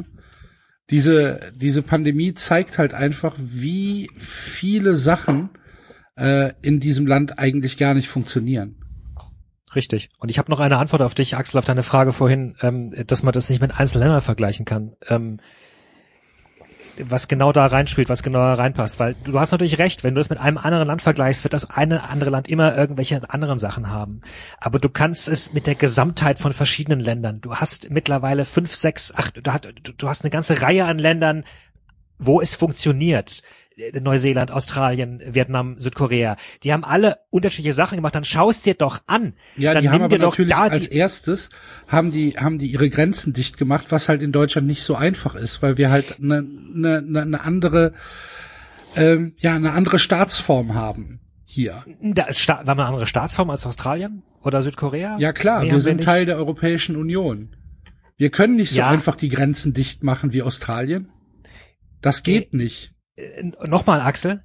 Diese, 0.89 1.39
diese 1.55 1.83
Pandemie 1.83 2.33
zeigt 2.33 2.77
halt 2.77 2.93
einfach, 2.93 3.35
wie 3.37 4.09
viele 4.17 4.97
Sachen 4.97 5.49
äh, 6.17 6.51
in 6.61 6.81
diesem 6.81 7.07
Land 7.07 7.39
eigentlich 7.39 7.77
gar 7.77 7.93
nicht 7.93 8.09
funktionieren. 8.09 8.75
Richtig. 9.73 10.09
Und 10.19 10.29
ich 10.29 10.37
habe 10.37 10.51
noch 10.51 10.59
eine 10.59 10.77
Antwort 10.77 11.01
auf 11.01 11.15
dich, 11.15 11.37
Axel, 11.37 11.57
auf 11.57 11.63
deine 11.63 11.83
Frage 11.83 12.11
vorhin, 12.11 12.57
ähm, 12.61 12.93
dass 13.07 13.23
man 13.23 13.31
das 13.31 13.49
nicht 13.49 13.61
mit 13.61 13.79
einzelnen 13.79 14.03
Ländern 14.03 14.19
vergleichen 14.19 14.65
kann. 14.65 14.91
Ähm, 15.07 15.39
was 16.97 17.27
genau 17.27 17.51
da 17.51 17.65
reinspielt, 17.65 18.09
was 18.09 18.23
genau 18.23 18.39
da 18.39 18.53
reinpasst. 18.53 18.99
Weil 18.99 19.15
du 19.23 19.39
hast 19.39 19.51
natürlich 19.51 19.79
recht, 19.79 20.03
wenn 20.03 20.15
du 20.15 20.19
das 20.19 20.29
mit 20.29 20.39
einem 20.39 20.57
anderen 20.57 20.87
Land 20.87 21.01
vergleichst, 21.01 21.43
wird 21.43 21.53
das 21.53 21.69
eine 21.69 22.03
andere 22.03 22.29
Land 22.29 22.47
immer 22.47 22.75
irgendwelche 22.75 23.29
anderen 23.29 23.59
Sachen 23.59 23.89
haben. 23.89 24.21
Aber 24.59 24.79
du 24.79 24.89
kannst 24.89 25.27
es 25.27 25.53
mit 25.53 25.67
der 25.67 25.75
Gesamtheit 25.75 26.39
von 26.39 26.53
verschiedenen 26.53 26.99
Ländern. 26.99 27.41
Du 27.41 27.55
hast 27.55 27.89
mittlerweile 27.89 28.45
fünf, 28.45 28.75
sechs, 28.75 29.13
acht, 29.13 29.35
du 29.35 30.07
hast, 30.07 30.23
eine 30.23 30.31
ganze 30.31 30.61
Reihe 30.61 30.85
an 30.85 30.99
Ländern, 30.99 31.43
wo 32.19 32.41
es 32.41 32.55
funktioniert. 32.55 33.41
Neuseeland, 34.01 34.51
Australien, 34.51 35.21
Vietnam, 35.25 35.77
Südkorea. 35.77 36.37
Die 36.63 36.73
haben 36.73 36.83
alle 36.83 37.17
unterschiedliche 37.29 37.73
Sachen 37.73 37.97
gemacht. 37.97 38.15
Dann 38.15 38.23
schaust 38.25 38.65
dir 38.65 38.73
doch 38.73 39.01
an. 39.07 39.33
Ja, 39.57 39.73
dann 39.73 39.83
die 39.83 39.89
haben 39.89 40.01
aber 40.01 40.17
natürlich 40.17 40.55
als 40.55 40.87
erstes 40.87 41.49
haben 41.87 42.11
die 42.11 42.37
haben 42.37 42.59
die 42.59 42.67
ihre 42.67 42.89
Grenzen 42.89 43.33
dicht 43.33 43.57
gemacht, 43.57 43.87
was 43.89 44.09
halt 44.09 44.21
in 44.21 44.31
Deutschland 44.31 44.67
nicht 44.67 44.83
so 44.83 44.95
einfach 44.95 45.35
ist, 45.35 45.61
weil 45.61 45.77
wir 45.77 45.89
halt 45.91 46.19
eine 46.21 46.41
ne, 46.43 47.01
ne, 47.01 47.25
ne 47.25 47.41
andere 47.41 47.93
ähm, 48.95 49.33
ja 49.37 49.55
eine 49.55 49.71
andere 49.73 49.99
Staatsform 49.99 50.73
haben 50.73 51.19
hier. 51.45 51.83
Da, 52.01 52.33
Sta 52.33 52.65
war 52.65 52.73
eine 52.75 52.85
andere 52.85 53.07
Staatsform 53.07 53.49
als 53.49 53.65
Australien 53.65 54.23
oder 54.43 54.61
Südkorea? 54.61 55.17
Ja 55.19 55.33
klar, 55.33 55.63
Nee, 55.63 55.71
wir 55.71 55.79
sind 55.81 55.97
nicht. 55.97 56.05
Teil 56.05 56.25
der 56.25 56.37
Europäischen 56.37 56.95
Union. 56.95 57.55
Wir 58.17 58.29
können 58.29 58.55
nicht 58.55 58.71
so 58.71 58.79
Ja. 58.79 58.89
einfach 58.89 59.15
die 59.15 59.29
Grenzen 59.29 59.73
dicht 59.73 60.03
machen 60.03 60.31
wie 60.33 60.43
Australien. 60.43 61.09
Das 62.01 62.23
geht 62.23 62.53
nicht. 62.53 62.93
Äh, 63.21 63.51
Nochmal, 63.67 64.01
Axel. 64.01 64.41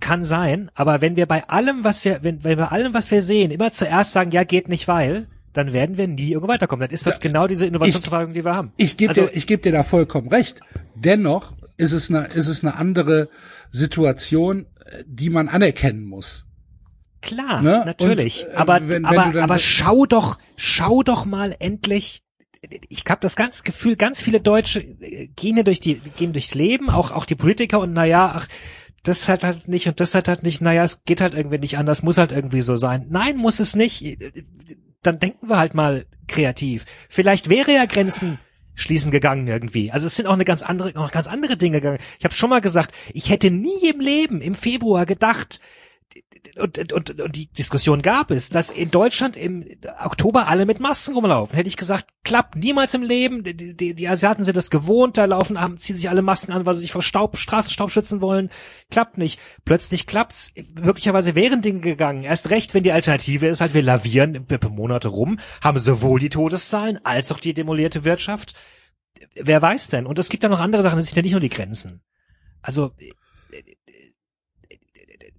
Kann 0.00 0.24
sein, 0.24 0.70
aber 0.76 1.00
wenn 1.00 1.16
wir 1.16 1.26
bei 1.26 1.48
allem, 1.48 1.82
was 1.82 2.04
wir, 2.04 2.20
wenn, 2.22 2.44
wenn 2.44 2.56
wir 2.58 2.66
bei 2.66 2.70
allem, 2.70 2.94
was 2.94 3.10
wir 3.10 3.20
sehen, 3.22 3.50
immer 3.50 3.72
zuerst 3.72 4.12
sagen, 4.12 4.30
ja, 4.30 4.44
geht 4.44 4.68
nicht, 4.68 4.86
weil, 4.86 5.26
dann 5.52 5.72
werden 5.72 5.96
wir 5.96 6.06
nie 6.06 6.30
irgendwo 6.30 6.46
weiterkommen. 6.52 6.86
Dann 6.86 6.94
ist 6.94 7.04
das 7.06 7.18
genau 7.18 7.48
diese 7.48 7.66
Innovationsverweigerung, 7.66 8.32
die 8.34 8.44
wir 8.44 8.54
haben. 8.54 8.72
Ich 8.76 8.96
gebe 8.96 9.08
Also- 9.10 9.22
dir, 9.26 9.30
ich 9.36 9.48
geb 9.48 9.62
dir 9.62 9.72
da 9.72 9.82
vollkommen 9.82 10.28
recht. 10.28 10.60
Dennoch 10.94 11.52
ist 11.78 11.90
es 11.92 12.10
eine, 12.10 12.26
ist 12.26 12.46
es 12.46 12.62
eine 12.62 12.76
andere 12.76 13.28
Situation, 13.72 14.66
äh, 14.86 15.02
die 15.06 15.30
man 15.30 15.48
anerkennen 15.48 16.04
muss. 16.04 16.46
Klar, 17.20 17.62
Ne? 17.62 17.82
natürlich. 17.84 18.46
Und, 18.46 18.52
äh, 18.52 18.56
aber 18.56 18.74
wenn- 18.82 18.88
wenn 18.88 19.04
aber, 19.04 19.42
aber 19.42 19.58
schau 19.58 20.06
doch, 20.06 20.38
schau 20.56 21.02
doch 21.02 21.26
mal 21.26 21.56
endlich. 21.58 22.22
Ich 22.88 23.04
habe 23.08 23.20
das 23.20 23.36
ganz 23.36 23.62
Gefühl, 23.62 23.96
ganz 23.96 24.20
viele 24.20 24.40
Deutsche 24.40 24.80
äh, 24.80 25.28
gehen 25.28 25.62
durch 25.64 25.80
die, 25.80 25.96
gehen 26.16 26.32
durchs 26.32 26.54
Leben, 26.54 26.90
auch 26.90 27.10
auch 27.10 27.24
die 27.24 27.34
Politiker 27.34 27.80
und 27.80 27.92
naja, 27.92 28.32
ach, 28.34 28.46
das 29.02 29.28
hat 29.28 29.44
halt 29.44 29.68
nicht 29.68 29.86
und 29.86 30.00
das 30.00 30.14
hat 30.14 30.28
halt 30.28 30.42
nicht, 30.42 30.60
naja, 30.60 30.84
es 30.84 31.04
geht 31.04 31.20
halt 31.20 31.34
irgendwie 31.34 31.58
nicht 31.58 31.78
anders, 31.78 32.02
muss 32.02 32.18
halt 32.18 32.32
irgendwie 32.32 32.60
so 32.60 32.76
sein. 32.76 33.06
Nein, 33.08 33.36
muss 33.36 33.60
es 33.60 33.74
nicht. 33.74 34.18
Dann 35.02 35.18
denken 35.18 35.48
wir 35.48 35.58
halt 35.58 35.74
mal 35.74 36.06
kreativ. 36.26 36.84
Vielleicht 37.08 37.48
wäre 37.48 37.72
ja 37.72 37.86
Grenzen 37.86 38.38
schließen 38.74 39.10
gegangen 39.10 39.46
irgendwie. 39.46 39.90
Also 39.90 40.06
es 40.06 40.16
sind 40.16 40.26
auch 40.26 40.34
eine 40.34 40.44
ganz 40.44 40.62
andere, 40.62 40.92
noch 40.92 41.10
ganz 41.10 41.26
andere 41.26 41.56
Dinge 41.56 41.80
gegangen. 41.80 41.98
Ich 42.18 42.24
habe 42.24 42.34
schon 42.34 42.50
mal 42.50 42.60
gesagt, 42.60 42.94
ich 43.12 43.30
hätte 43.30 43.50
nie 43.50 43.88
im 43.90 44.00
Leben 44.00 44.40
im 44.40 44.54
Februar 44.54 45.04
gedacht, 45.04 45.60
und, 46.58 46.92
und, 46.92 47.20
und 47.20 47.36
die 47.36 47.46
Diskussion 47.46 48.02
gab 48.02 48.30
es, 48.30 48.48
dass 48.48 48.70
in 48.70 48.90
Deutschland 48.90 49.36
im 49.36 49.64
Oktober 50.04 50.48
alle 50.48 50.66
mit 50.66 50.80
Masken 50.80 51.14
rumlaufen. 51.14 51.56
Hätte 51.56 51.68
ich 51.68 51.76
gesagt, 51.76 52.06
klappt 52.24 52.56
niemals 52.56 52.94
im 52.94 53.02
Leben. 53.02 53.44
Die, 53.44 53.76
die, 53.76 53.94
die 53.94 54.08
Asiaten 54.08 54.44
sind 54.44 54.56
das 54.56 54.70
gewohnt, 54.70 55.16
da 55.16 55.24
laufen, 55.24 55.56
ziehen 55.78 55.96
sich 55.96 56.10
alle 56.10 56.22
Masken 56.22 56.52
an, 56.52 56.66
weil 56.66 56.74
sie 56.74 56.82
sich 56.82 56.92
vor 56.92 57.02
Staub, 57.02 57.36
Straßenstaub 57.36 57.90
schützen 57.90 58.20
wollen. 58.20 58.50
Klappt 58.90 59.18
nicht. 59.18 59.40
Plötzlich 59.64 60.06
klappt's. 60.06 60.52
Möglicherweise 60.74 61.34
wären 61.34 61.62
Dinge 61.62 61.80
gegangen. 61.80 62.24
Erst 62.24 62.50
recht, 62.50 62.74
wenn 62.74 62.82
die 62.82 62.92
Alternative 62.92 63.46
ist, 63.46 63.60
halt 63.60 63.74
wir 63.74 63.82
lavieren 63.82 64.46
Monate 64.70 65.08
rum, 65.08 65.38
haben 65.62 65.78
sowohl 65.78 66.20
die 66.20 66.30
Todeszahlen 66.30 66.98
als 67.04 67.32
auch 67.32 67.40
die 67.40 67.54
demolierte 67.54 68.04
Wirtschaft. 68.04 68.54
Wer 69.34 69.62
weiß 69.62 69.88
denn? 69.88 70.06
Und 70.06 70.18
es 70.18 70.28
gibt 70.28 70.42
ja 70.42 70.48
noch 70.48 70.60
andere 70.60 70.82
Sachen, 70.82 70.98
es 70.98 71.06
sind 71.06 71.16
ja 71.16 71.22
nicht 71.22 71.32
nur 71.32 71.40
die 71.40 71.48
Grenzen. 71.48 72.02
Also 72.62 72.92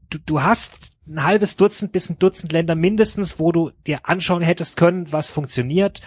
du, 0.10 0.18
du 0.26 0.42
hast 0.42 0.98
ein 1.08 1.24
halbes 1.24 1.56
Dutzend 1.56 1.92
bis 1.92 2.10
ein 2.10 2.20
Dutzend 2.20 2.52
Länder 2.52 2.76
mindestens, 2.76 3.40
wo 3.40 3.52
du 3.52 3.72
dir 3.88 4.02
anschauen 4.04 4.42
hättest 4.42 4.78
können, 4.78 5.12
was 5.12 5.30
funktioniert. 5.30 6.02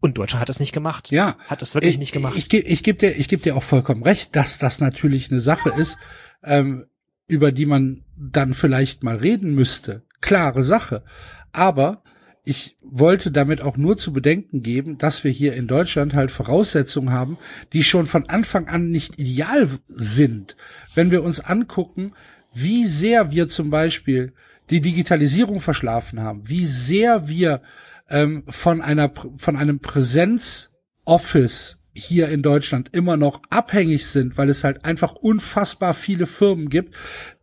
Und 0.00 0.18
Deutschland 0.18 0.40
hat 0.40 0.48
es 0.48 0.58
nicht 0.58 0.72
gemacht. 0.72 1.10
Ja. 1.10 1.36
Hat 1.46 1.62
es 1.62 1.74
wirklich 1.74 1.94
ich, 1.94 1.98
nicht 1.98 2.12
gemacht. 2.12 2.34
Ich, 2.36 2.52
ich, 2.52 2.66
ich 2.66 2.82
gebe 2.82 2.98
dir, 2.98 3.16
ich 3.16 3.28
geb 3.28 3.42
dir 3.42 3.56
auch 3.56 3.62
vollkommen 3.62 4.02
recht, 4.02 4.34
dass 4.34 4.58
das 4.58 4.80
natürlich 4.80 5.30
eine 5.30 5.40
Sache 5.40 5.70
ist, 5.70 5.96
ähm, 6.42 6.86
über 7.28 7.52
die 7.52 7.66
man 7.66 8.04
dann 8.16 8.52
vielleicht 8.52 9.04
mal 9.04 9.16
reden 9.16 9.54
müsste. 9.54 10.04
Klare 10.20 10.64
Sache. 10.64 11.04
Aber 11.52 12.02
ich 12.44 12.76
wollte 12.84 13.30
damit 13.30 13.60
auch 13.60 13.76
nur 13.76 13.96
zu 13.96 14.12
bedenken 14.12 14.62
geben, 14.62 14.98
dass 14.98 15.22
wir 15.22 15.30
hier 15.30 15.54
in 15.54 15.68
Deutschland 15.68 16.14
halt 16.14 16.32
Voraussetzungen 16.32 17.12
haben, 17.12 17.38
die 17.72 17.84
schon 17.84 18.06
von 18.06 18.28
Anfang 18.28 18.66
an 18.68 18.90
nicht 18.90 19.20
ideal 19.20 19.68
sind. 19.86 20.56
Wenn 20.94 21.12
wir 21.12 21.22
uns 21.22 21.38
angucken, 21.38 22.12
wie 22.52 22.86
sehr 22.86 23.30
wir 23.30 23.48
zum 23.48 23.70
Beispiel 23.70 24.32
die 24.70 24.80
Digitalisierung 24.80 25.60
verschlafen 25.60 26.20
haben, 26.20 26.48
wie 26.48 26.66
sehr 26.66 27.28
wir 27.28 27.62
ähm, 28.08 28.44
von 28.48 28.80
einer 28.80 29.12
von 29.36 29.56
einem 29.56 29.80
Präsenzoffice 29.80 31.78
hier 31.94 32.28
in 32.28 32.42
Deutschland 32.42 32.88
immer 32.92 33.16
noch 33.16 33.42
abhängig 33.50 34.06
sind, 34.06 34.38
weil 34.38 34.48
es 34.48 34.64
halt 34.64 34.84
einfach 34.84 35.14
unfassbar 35.14 35.94
viele 35.94 36.26
Firmen 36.26 36.68
gibt, 36.68 36.94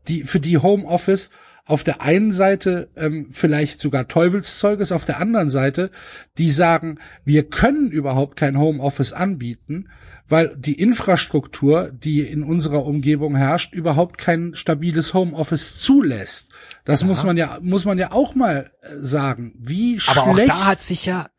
die 0.08 0.24
für 0.24 0.40
die 0.40 0.58
Homeoffice 0.58 1.30
auf 1.66 1.84
der 1.84 2.02
einen 2.02 2.32
Seite 2.32 2.90
ähm, 2.96 3.28
vielleicht 3.30 3.80
sogar 3.80 4.08
Teufelszeug 4.08 4.80
ist, 4.80 4.92
auf 4.92 5.06
der 5.06 5.20
anderen 5.20 5.52
Seite, 5.52 5.92
die 6.40 6.50
sagen, 6.50 6.98
wir 7.26 7.48
können 7.48 7.92
überhaupt 7.92 8.38
kein 8.38 8.58
Homeoffice 8.58 9.14
anbieten, 9.14 9.88
weil 10.30 10.56
die 10.56 10.80
Infrastruktur, 10.80 11.92
die 11.92 12.22
in 12.22 12.44
unserer 12.44 12.86
Umgebung 12.86 13.36
herrscht, 13.36 13.74
überhaupt 13.74 14.18
kein 14.20 14.54
stabiles 14.54 15.14
Homeoffice 15.14 15.80
zulässt. 15.80 16.52
Das 16.86 17.04
muss 17.04 17.24
man 17.24 17.36
ja, 17.36 17.58
muss 17.62 17.86
man 17.86 17.98
ja 17.98 18.12
auch 18.12 18.36
mal 18.36 18.72
äh, 18.82 18.90
sagen. 19.00 19.54
Wie 19.58 20.00
aber 20.08 20.24
auch 20.24 20.34
schlecht. 20.34 20.50
da 20.50 20.66
hat 20.66 20.82
sich 20.82 21.06
ja, 21.06 21.30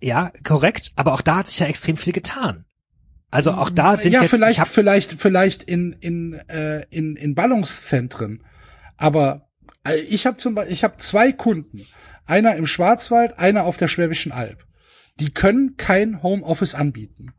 ja, 0.00 0.30
korrekt, 0.44 0.92
aber 0.96 1.12
auch 1.12 1.20
da 1.20 1.38
hat 1.38 1.48
sich 1.48 1.58
ja 1.58 1.66
extrem 1.66 1.96
viel 1.96 2.12
getan. 2.12 2.64
Also 3.30 3.52
auch 3.52 3.68
da 3.68 3.96
sind 3.96 4.12
ja 4.12 4.22
jetzt, 4.22 4.30
vielleicht, 4.30 4.66
vielleicht, 4.68 5.12
vielleicht 5.12 5.62
in 5.64 5.92
in 5.92 6.34
äh, 6.48 6.84
in 6.88 7.16
in 7.16 7.34
Ballungszentren. 7.34 8.42
Aber 8.96 9.48
äh, 9.86 9.96
ich 9.96 10.26
habe 10.26 10.38
zum 10.38 10.54
Beispiel, 10.54 10.72
ich 10.72 10.84
habe 10.84 10.96
zwei 10.98 11.32
Kunden, 11.32 11.86
einer 12.24 12.56
im 12.56 12.64
Schwarzwald, 12.64 13.38
einer 13.38 13.64
auf 13.64 13.76
der 13.76 13.88
Schwäbischen 13.88 14.32
Alb. 14.32 14.64
Die 15.20 15.30
können 15.30 15.76
kein 15.76 16.22
Homeoffice 16.22 16.74
anbieten. 16.74 17.34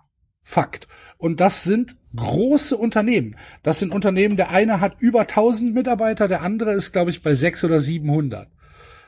Fakt. 0.50 0.88
Und 1.20 1.42
das 1.42 1.64
sind 1.64 1.96
große 2.16 2.76
Unternehmen. 2.76 3.36
Das 3.62 3.78
sind 3.78 3.92
Unternehmen, 3.94 4.36
der 4.36 4.50
eine 4.50 4.80
hat 4.82 4.96
über 5.00 5.22
1000 5.22 5.76
Mitarbeiter, 5.76 6.28
der 6.28 6.42
andere 6.42 6.74
ist, 6.74 6.92
glaube 6.92 7.12
ich, 7.12 7.22
bei 7.22 7.36
6 7.36 7.66
oder 7.66 7.80
700. 7.80 8.50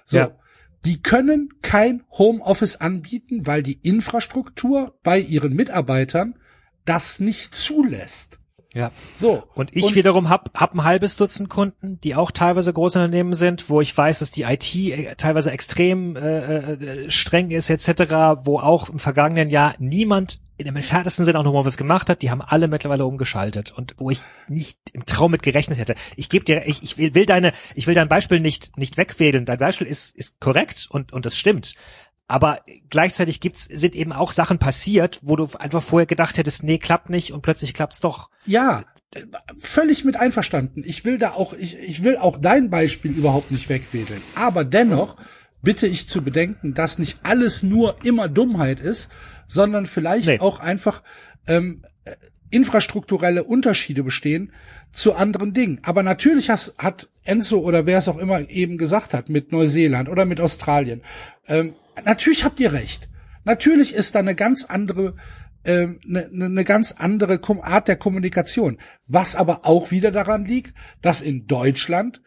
So. 0.06 0.18
Ja. 0.18 0.38
Die 0.86 1.02
können 1.02 1.50
kein 1.64 2.04
Homeoffice 2.12 2.76
anbieten, 2.76 3.48
weil 3.48 3.64
die 3.64 3.80
Infrastruktur 3.82 5.00
bei 5.02 5.18
ihren 5.18 5.56
Mitarbeitern 5.56 6.38
das 6.86 7.20
nicht 7.20 7.56
zulässt. 7.56 8.38
Ja. 8.74 8.92
So. 9.16 9.44
Und 9.54 9.76
ich 9.76 9.96
wiederum 9.96 10.30
hab, 10.30 10.58
hab 10.58 10.74
ein 10.74 10.84
halbes 10.84 11.18
Dutzend 11.18 11.50
Kunden, 11.50 12.00
die 12.02 12.16
auch 12.16 12.32
teilweise 12.32 12.72
große 12.72 13.00
Unternehmen 13.00 13.34
sind, 13.34 13.70
wo 13.70 13.82
ich 13.82 13.96
weiß, 13.96 14.20
dass 14.20 14.32
die 14.32 14.44
IT 14.44 14.76
äh, 14.76 15.16
teilweise 15.16 15.52
extrem 15.52 16.16
äh, 16.16 16.58
äh, 16.58 17.12
streng 17.12 17.52
ist 17.52 17.70
etc., 17.70 18.46
wo 18.46 18.60
auch 18.60 18.90
im 18.90 19.00
vergangenen 19.00 19.50
Jahr 19.50 19.76
niemand 19.80 20.40
in 20.58 20.66
dem 20.66 20.76
entferntesten 20.76 21.26
Sinne 21.26 21.40
auch 21.40 21.44
noch 21.44 21.54
mal 21.54 21.66
was 21.66 21.76
gemacht 21.76 22.08
hat, 22.08 22.22
die 22.22 22.30
haben 22.30 22.42
alle 22.42 22.68
mittlerweile 22.68 23.06
umgeschaltet 23.06 23.74
und 23.76 23.96
wo 23.98 24.12
ich 24.12 24.22
nicht 24.48 24.78
im 24.94 25.08
Traum 25.08 25.32
mit 25.32 25.42
gerechnet 25.42 25.80
hätte. 25.80 25.96
Ich 26.16 26.30
gebe 26.30 26.46
dir, 26.46 26.68
ich, 26.68 26.84
ich 26.84 26.98
will, 26.98 27.26
deine, 27.26 27.52
ich 27.74 27.88
will 27.88 27.96
dein 27.96 28.08
Beispiel 28.08 28.40
nicht 28.40 28.78
nicht 28.78 28.96
wegwählen. 28.96 29.46
Dein 29.46 29.58
Beispiel 29.58 29.88
ist 29.88 30.16
ist 30.16 30.40
korrekt 30.40 30.88
und 30.90 31.12
und 31.12 31.26
das 31.26 31.36
stimmt. 31.36 31.74
Aber 32.32 32.60
gleichzeitig 32.90 33.42
gibt's 33.42 33.66
sind 33.66 33.94
eben 33.94 34.14
auch 34.14 34.32
Sachen 34.32 34.58
passiert, 34.58 35.20
wo 35.22 35.36
du 35.36 35.50
einfach 35.60 35.84
vorher 35.84 36.06
gedacht 36.06 36.38
hättest, 36.38 36.64
nee, 36.64 36.78
klappt 36.78 37.10
nicht 37.10 37.34
und 37.34 37.42
plötzlich 37.42 37.74
klappt's 37.74 38.00
doch. 38.00 38.30
Ja, 38.46 38.86
völlig 39.60 40.06
mit 40.06 40.16
einverstanden. 40.16 40.82
Ich 40.86 41.04
will 41.04 41.18
da 41.18 41.32
auch, 41.32 41.52
ich, 41.52 41.78
ich 41.78 42.06
will 42.06 42.16
auch 42.16 42.38
dein 42.38 42.70
Beispiel 42.70 43.12
überhaupt 43.12 43.52
nicht 43.52 43.68
wegwedeln. 43.68 44.22
Aber 44.36 44.64
dennoch 44.64 45.18
bitte 45.62 45.88
ich 45.88 46.08
zu 46.08 46.22
bedenken, 46.22 46.74
dass 46.74 47.00
nicht 47.00 47.20
alles 47.24 47.64
nur 47.64 47.98
immer 48.06 48.30
Dummheit 48.30 48.80
ist, 48.80 49.12
sondern 49.48 49.86
vielleicht 49.86 50.28
Nee. 50.28 50.40
auch 50.40 50.62
einfach 50.62 51.04
ähm, 51.48 51.84
äh, 52.06 52.16
infrastrukturelle 52.50 53.44
Unterschiede 53.44 54.04
bestehen 54.04 54.54
zu 54.94 55.16
anderen 55.16 55.52
Dingen. 55.52 55.80
Aber 55.84 56.02
natürlich 56.02 56.50
has, 56.50 56.74
hat 56.78 57.10
Enzo 57.26 57.60
oder 57.60 57.86
wer 57.86 57.98
es 57.98 58.08
auch 58.08 58.18
immer 58.18 58.50
eben 58.50 58.78
gesagt 58.78 59.14
hat, 59.14 59.28
mit 59.28 59.52
Neuseeland 59.52 60.08
oder 60.08 60.24
mit 60.24 60.40
Australien, 60.40 61.02
ähm, 61.48 61.74
natürlich 62.06 62.44
habt 62.44 62.60
ihr 62.60 62.74
recht. 62.74 63.10
Natürlich 63.44 63.94
ist 63.94 64.16
da 64.16 64.20
eine 64.20 64.36
ganz 64.36 64.66
andere 64.66 65.16
ähm, 65.64 66.00
eine, 66.08 66.26
eine 66.26 66.46
eine 66.46 66.64
ganz 66.64 66.92
andere 66.92 67.40
Art 67.62 67.88
der 67.88 67.96
Kommunikation. 67.96 68.78
Was 69.08 69.36
aber 69.36 69.66
auch 69.66 69.92
wieder 69.92 70.12
daran 70.12 70.46
liegt, 70.46 70.74
dass 71.02 71.22
in 71.22 71.48
Deutschland 71.48 72.22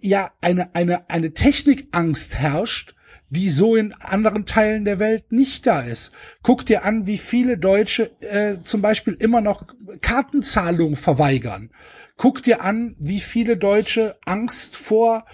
ja 0.00 0.30
eine, 0.40 0.74
eine, 0.74 1.08
eine 1.10 1.32
Technikangst 1.34 2.38
herrscht, 2.38 2.94
die 3.30 3.48
so 3.48 3.76
in 3.76 3.94
anderen 3.94 4.44
Teilen 4.44 4.84
der 4.84 4.98
Welt 4.98 5.32
nicht 5.32 5.66
da 5.66 5.80
ist. 5.80 6.12
Guck 6.42 6.66
dir 6.66 6.84
an, 6.84 7.06
wie 7.06 7.18
viele 7.18 7.56
Deutsche 7.56 8.10
äh, 8.20 8.56
zum 8.62 8.82
Beispiel 8.82 9.14
immer 9.14 9.40
noch 9.40 9.64
Kartenzahlungen 10.02 10.96
verweigern. 10.96 11.70
Guck 12.16 12.42
dir 12.42 12.62
an, 12.62 12.94
wie 12.98 13.20
viele 13.20 13.56
Deutsche 13.56 14.16
Angst 14.26 14.76
vor 14.76 15.24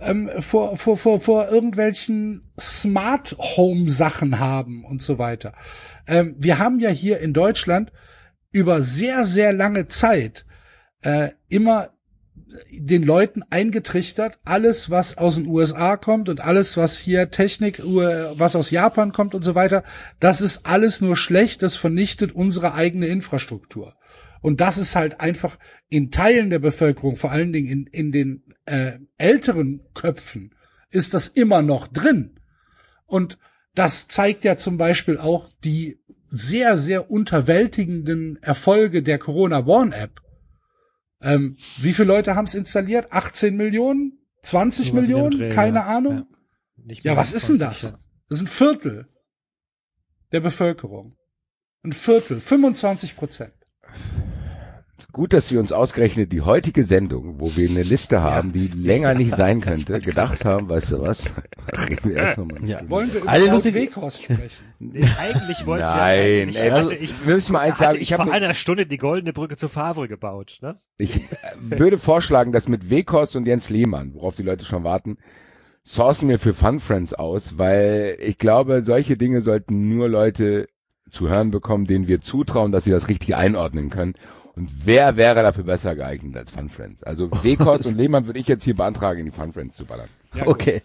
ähm, 0.00 0.30
vor, 0.38 0.76
vor, 0.76 0.96
vor, 0.96 1.20
vor 1.20 1.48
irgendwelchen 1.48 2.50
Smart 2.58 3.36
Home 3.38 3.88
Sachen 3.88 4.38
haben 4.38 4.84
und 4.84 5.02
so 5.02 5.18
weiter. 5.18 5.52
Ähm, 6.06 6.34
wir 6.38 6.58
haben 6.58 6.80
ja 6.80 6.90
hier 6.90 7.20
in 7.20 7.32
Deutschland 7.32 7.92
über 8.52 8.82
sehr, 8.82 9.24
sehr 9.24 9.52
lange 9.52 9.86
Zeit 9.86 10.44
äh, 11.02 11.30
immer 11.48 11.90
den 12.70 13.02
Leuten 13.02 13.42
eingetrichtert, 13.50 14.38
alles, 14.44 14.90
was 14.90 15.18
aus 15.18 15.36
den 15.36 15.46
USA 15.46 15.96
kommt 15.96 16.28
und 16.28 16.40
alles, 16.40 16.76
was 16.76 16.98
hier 16.98 17.30
Technik, 17.30 17.80
was 17.84 18.56
aus 18.56 18.70
Japan 18.70 19.12
kommt 19.12 19.34
und 19.34 19.42
so 19.42 19.54
weiter, 19.54 19.84
das 20.18 20.40
ist 20.40 20.66
alles 20.66 21.00
nur 21.00 21.16
schlecht, 21.16 21.62
das 21.62 21.76
vernichtet 21.76 22.32
unsere 22.32 22.74
eigene 22.74 23.06
Infrastruktur. 23.06 23.94
Und 24.40 24.60
das 24.60 24.78
ist 24.78 24.96
halt 24.96 25.20
einfach 25.20 25.58
in 25.88 26.10
Teilen 26.10 26.50
der 26.50 26.58
Bevölkerung, 26.58 27.16
vor 27.16 27.30
allen 27.30 27.52
Dingen 27.52 27.68
in, 27.68 27.86
in 27.86 28.12
den 28.12 28.44
äh, 28.64 28.98
älteren 29.18 29.82
Köpfen, 29.94 30.54
ist 30.90 31.14
das 31.14 31.28
immer 31.28 31.62
noch 31.62 31.88
drin. 31.88 32.40
Und 33.06 33.38
das 33.74 34.08
zeigt 34.08 34.44
ja 34.44 34.56
zum 34.56 34.78
Beispiel 34.78 35.18
auch 35.18 35.50
die 35.64 36.00
sehr, 36.30 36.76
sehr 36.76 37.10
unterwältigenden 37.10 38.40
Erfolge 38.42 39.02
der 39.02 39.18
Corona 39.18 39.66
Warn 39.66 39.92
App. 39.92 40.22
Ähm, 41.22 41.58
wie 41.78 41.92
viele 41.92 42.08
Leute 42.08 42.34
haben 42.34 42.46
es 42.46 42.54
installiert? 42.54 43.12
18 43.12 43.56
Millionen? 43.56 44.18
20 44.42 44.86
Sowas 44.86 44.88
in 44.88 44.94
dem 44.96 45.02
Millionen? 45.02 45.38
Dreh, 45.38 45.48
Keine 45.50 45.80
ja. 45.80 45.86
Ahnung. 45.86 46.26
Ja. 46.86 46.96
Ja, 47.02 47.16
was 47.16 47.34
ist 47.34 47.48
denn 47.48 47.58
20, 47.58 47.90
das? 47.90 48.06
Das 48.28 48.38
ist 48.38 48.44
ein 48.44 48.46
Viertel 48.46 49.06
der 50.32 50.40
Bevölkerung. 50.40 51.16
Ein 51.82 51.92
Viertel, 51.92 52.40
25 52.40 53.16
Prozent. 53.16 53.52
Gut, 55.12 55.32
dass 55.32 55.50
wir 55.50 55.60
uns 55.60 55.72
ausgerechnet 55.72 56.32
die 56.32 56.42
heutige 56.42 56.84
Sendung, 56.84 57.40
wo 57.40 57.56
wir 57.56 57.68
eine 57.68 57.82
Liste 57.82 58.22
haben, 58.22 58.52
die 58.52 58.68
länger 58.68 59.14
nicht 59.14 59.34
sein 59.34 59.60
könnte, 59.62 60.00
gedacht 60.00 60.44
haben, 60.44 60.68
weißt 60.68 60.92
du 60.92 61.00
was? 61.00 61.26
Reden 61.88 62.10
wir 62.10 62.16
erst 62.16 62.38
noch 62.38 62.46
mal. 62.46 62.64
Ja. 62.64 62.88
Wollen 62.88 63.12
wir 63.12 63.22
über 63.22 63.30
Alle 63.30 63.64
Weghorst 63.64 64.22
sprechen? 64.22 64.66
Nee, 64.82 65.06
eigentlich 65.18 65.66
wollten 65.66 65.84
Nein, 65.84 66.54
wir, 66.54 66.62
hatte 66.62 66.74
also, 66.74 66.94
ich, 66.94 67.26
wir 67.26 67.34
müssen 67.34 67.52
mal 67.52 67.58
eins 67.58 67.78
sagen, 67.78 67.96
ich, 67.96 68.02
ich 68.02 68.12
hab 68.14 68.22
vor 68.22 68.32
einer 68.32 68.54
Stunde 68.54 68.86
die 68.86 68.96
goldene 68.96 69.34
Brücke 69.34 69.58
zu 69.58 69.68
Favre 69.68 70.08
gebaut, 70.08 70.56
ne? 70.62 70.80
Ich 70.96 71.16
äh, 71.16 71.20
würde 71.58 71.98
vorschlagen, 71.98 72.50
dass 72.50 72.66
mit 72.66 72.88
Weghorst 72.88 73.36
und 73.36 73.46
Jens 73.46 73.68
Lehmann, 73.68 74.14
worauf 74.14 74.36
die 74.36 74.42
Leute 74.42 74.64
schon 74.64 74.82
warten, 74.82 75.18
sourcen 75.82 76.30
wir 76.30 76.38
für 76.38 76.54
Fun 76.54 76.80
Friends 76.80 77.12
aus, 77.12 77.58
weil 77.58 78.16
ich 78.20 78.38
glaube, 78.38 78.82
solche 78.84 79.18
Dinge 79.18 79.42
sollten 79.42 79.90
nur 79.90 80.08
Leute 80.08 80.66
zu 81.10 81.28
hören 81.28 81.50
bekommen, 81.50 81.86
denen 81.86 82.08
wir 82.08 82.20
zutrauen, 82.20 82.72
dass 82.72 82.84
sie 82.84 82.90
das 82.90 83.08
richtig 83.08 83.34
einordnen 83.34 83.90
können. 83.90 84.14
Und 84.56 84.70
wer 84.84 85.16
wäre 85.16 85.42
dafür 85.42 85.64
besser 85.64 85.94
geeignet 85.94 86.36
als 86.36 86.50
Fun 86.50 86.68
Friends? 86.68 87.02
Also 87.02 87.30
Weghorst 87.42 87.86
und 87.86 87.96
Lehmann 87.96 88.26
würde 88.26 88.38
ich 88.38 88.48
jetzt 88.48 88.64
hier 88.64 88.76
beantragen, 88.76 89.20
in 89.20 89.26
die 89.26 89.32
Fun 89.32 89.52
Friends 89.52 89.76
zu 89.76 89.84
ballern. 89.84 90.08
Okay. 90.44 90.82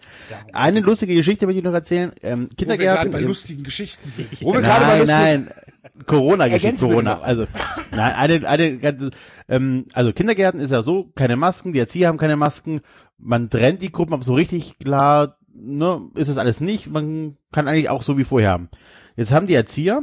Eine 0.54 0.80
lustige 0.80 1.14
Geschichte 1.14 1.46
möchte 1.46 1.60
ich 1.60 1.66
noch 1.66 1.74
erzählen. 1.74 2.12
Ähm, 2.24 2.50
Wo 2.50 2.58
wir 2.58 2.66
gerade 2.66 2.78
Kindergärten. 2.78 3.12
bei 3.12 3.20
lustigen 3.20 3.64
Geschichten 3.64 4.10
sind. 4.10 4.30
Wo 4.42 4.54
wir 4.54 4.62
gerade 4.62 4.86
bei 4.86 5.06
nein, 5.06 5.06
nein. 5.06 6.06
Corona-Geschichte, 6.06 6.88
Corona. 6.88 7.20
Also, 7.22 7.46
nein, 7.92 8.16
eine, 8.16 8.48
eine, 8.48 8.78
ganze, 8.78 9.12
ähm, 9.48 9.86
also 9.94 10.14
Kindergärten 10.14 10.60
ist 10.60 10.72
ja 10.72 10.82
so, 10.82 11.12
keine 11.16 11.36
Masken, 11.36 11.74
die 11.74 11.80
Erzieher 11.80 12.08
haben 12.08 12.18
keine 12.18 12.36
Masken, 12.36 12.82
man 13.18 13.50
trennt 13.50 13.82
die 13.82 13.92
Gruppen, 13.92 14.14
aber 14.14 14.24
so 14.24 14.34
richtig 14.34 14.80
klar, 14.80 15.38
ne, 15.54 16.02
ist 16.16 16.30
das 16.30 16.38
alles 16.38 16.60
nicht, 16.60 16.88
man 16.88 17.38
kann 17.52 17.68
eigentlich 17.68 17.90
auch 17.90 18.02
so 18.02 18.18
wie 18.18 18.24
vorher 18.24 18.50
haben. 18.50 18.70
Jetzt 19.16 19.32
haben 19.32 19.48
die 19.48 19.54
Erzieher, 19.54 20.02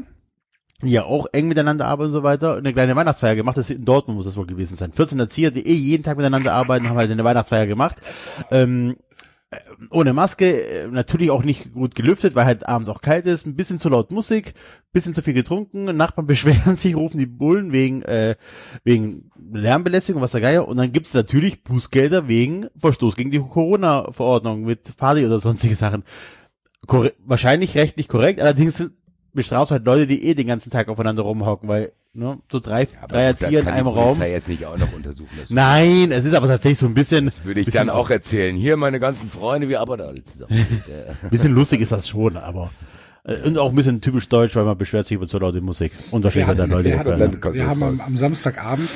die 0.82 0.90
ja 0.90 1.04
auch 1.04 1.26
eng 1.32 1.48
miteinander 1.48 1.86
arbeiten 1.86 2.08
und 2.08 2.12
so 2.12 2.22
weiter, 2.22 2.56
eine 2.56 2.72
kleine 2.72 2.96
Weihnachtsfeier 2.96 3.36
gemacht, 3.36 3.56
das 3.56 3.70
in 3.70 3.84
Dortmund 3.84 4.16
muss 4.16 4.26
das 4.26 4.36
wohl 4.36 4.46
gewesen 4.46 4.76
sein. 4.76 4.92
14 4.92 5.18
Erzieher, 5.18 5.50
die 5.50 5.66
eh 5.66 5.74
jeden 5.74 6.02
Tag 6.02 6.16
miteinander 6.16 6.52
arbeiten, 6.52 6.88
haben 6.88 6.96
halt 6.96 7.10
eine 7.10 7.24
Weihnachtsfeier 7.24 7.66
gemacht. 7.66 7.96
Ähm, 8.50 8.96
ohne 9.90 10.12
Maske, 10.12 10.64
äh, 10.64 10.86
natürlich 10.88 11.30
auch 11.30 11.44
nicht 11.44 11.72
gut 11.72 11.94
gelüftet, 11.94 12.34
weil 12.34 12.46
halt 12.46 12.66
abends 12.66 12.88
auch 12.88 13.02
kalt 13.02 13.26
ist, 13.26 13.46
ein 13.46 13.56
bisschen 13.56 13.78
zu 13.78 13.88
laut 13.88 14.10
Musik, 14.10 14.54
bisschen 14.92 15.14
zu 15.14 15.22
viel 15.22 15.34
getrunken, 15.34 15.84
Nachbarn 15.96 16.26
beschweren 16.26 16.76
sich, 16.76 16.96
rufen 16.96 17.18
die 17.18 17.26
Bullen 17.26 17.72
wegen, 17.72 18.02
äh, 18.02 18.36
wegen 18.84 19.30
Lärmbelästigung, 19.52 20.22
was 20.22 20.32
der 20.32 20.40
Geier, 20.40 20.68
und 20.68 20.76
dann 20.76 20.92
gibt's 20.92 21.14
natürlich 21.14 21.64
Bußgelder 21.64 22.28
wegen 22.28 22.66
Verstoß 22.78 23.16
gegen 23.16 23.30
die 23.30 23.40
Corona-Verordnung 23.40 24.64
mit 24.64 24.96
Party 24.96 25.26
oder 25.26 25.40
sonstige 25.40 25.74
Sachen. 25.74 26.04
Korre 26.86 27.12
wahrscheinlich 27.24 27.76
rechtlich 27.76 28.08
korrekt, 28.08 28.40
allerdings 28.40 28.90
bestrafst 29.32 29.72
halt 29.72 29.84
Leute, 29.86 30.06
die 30.06 30.24
eh 30.24 30.34
den 30.34 30.46
ganzen 30.46 30.70
Tag 30.70 30.88
aufeinander 30.88 31.22
rumhocken, 31.22 31.68
weil, 31.68 31.92
ne, 32.12 32.38
so 32.50 32.60
drei, 32.60 32.88
Aber 33.00 33.14
drei 33.14 33.32
das 33.32 33.42
Erzieher 33.42 33.60
in 33.60 33.66
kann 33.66 33.74
einem 33.74 33.86
Raum. 33.88 34.08
Polizei 34.08 34.32
jetzt 34.32 34.48
nicht 34.48 34.66
auch 34.66 34.76
noch 34.76 34.92
untersuchen. 34.92 35.30
Das 35.38 35.50
Nein, 35.50 36.12
es 36.12 36.24
ist 36.24 36.34
aber 36.34 36.48
tatsächlich 36.48 36.78
so 36.78 36.86
ein 36.86 36.94
bisschen, 36.94 37.24
Das 37.26 37.44
würde 37.44 37.60
ich 37.60 37.66
bisschen 37.66 37.86
dann 37.86 37.96
auch 37.96 38.10
erzählen. 38.10 38.56
Hier 38.56 38.76
meine 38.76 39.00
ganzen 39.00 39.30
Freunde, 39.30 39.68
wir 39.68 39.80
arbeiten 39.80 40.02
alle 40.02 40.24
zusammen. 40.24 40.52
Ja. 40.88 41.28
bisschen 41.30 41.54
lustig 41.54 41.80
ist 41.80 41.92
das 41.92 42.08
schon, 42.08 42.36
aber 42.36 42.70
äh, 43.24 43.42
und 43.42 43.56
auch 43.56 43.70
ein 43.70 43.76
bisschen 43.76 44.00
typisch 44.00 44.28
deutsch, 44.28 44.56
weil 44.56 44.64
man 44.64 44.76
beschwert 44.76 45.06
sich 45.06 45.16
über 45.16 45.26
zu 45.26 45.38
laute 45.38 45.60
Musik 45.60 45.92
und 46.10 46.24
dann 46.24 46.70
Leute. 46.70 46.90
wir, 46.90 46.98
hatten, 46.98 47.18
dann 47.18 47.54
wir 47.54 47.62
das 47.62 47.70
haben 47.70 47.82
am, 47.82 48.00
am 48.00 48.16
Samstagabend 48.16 48.88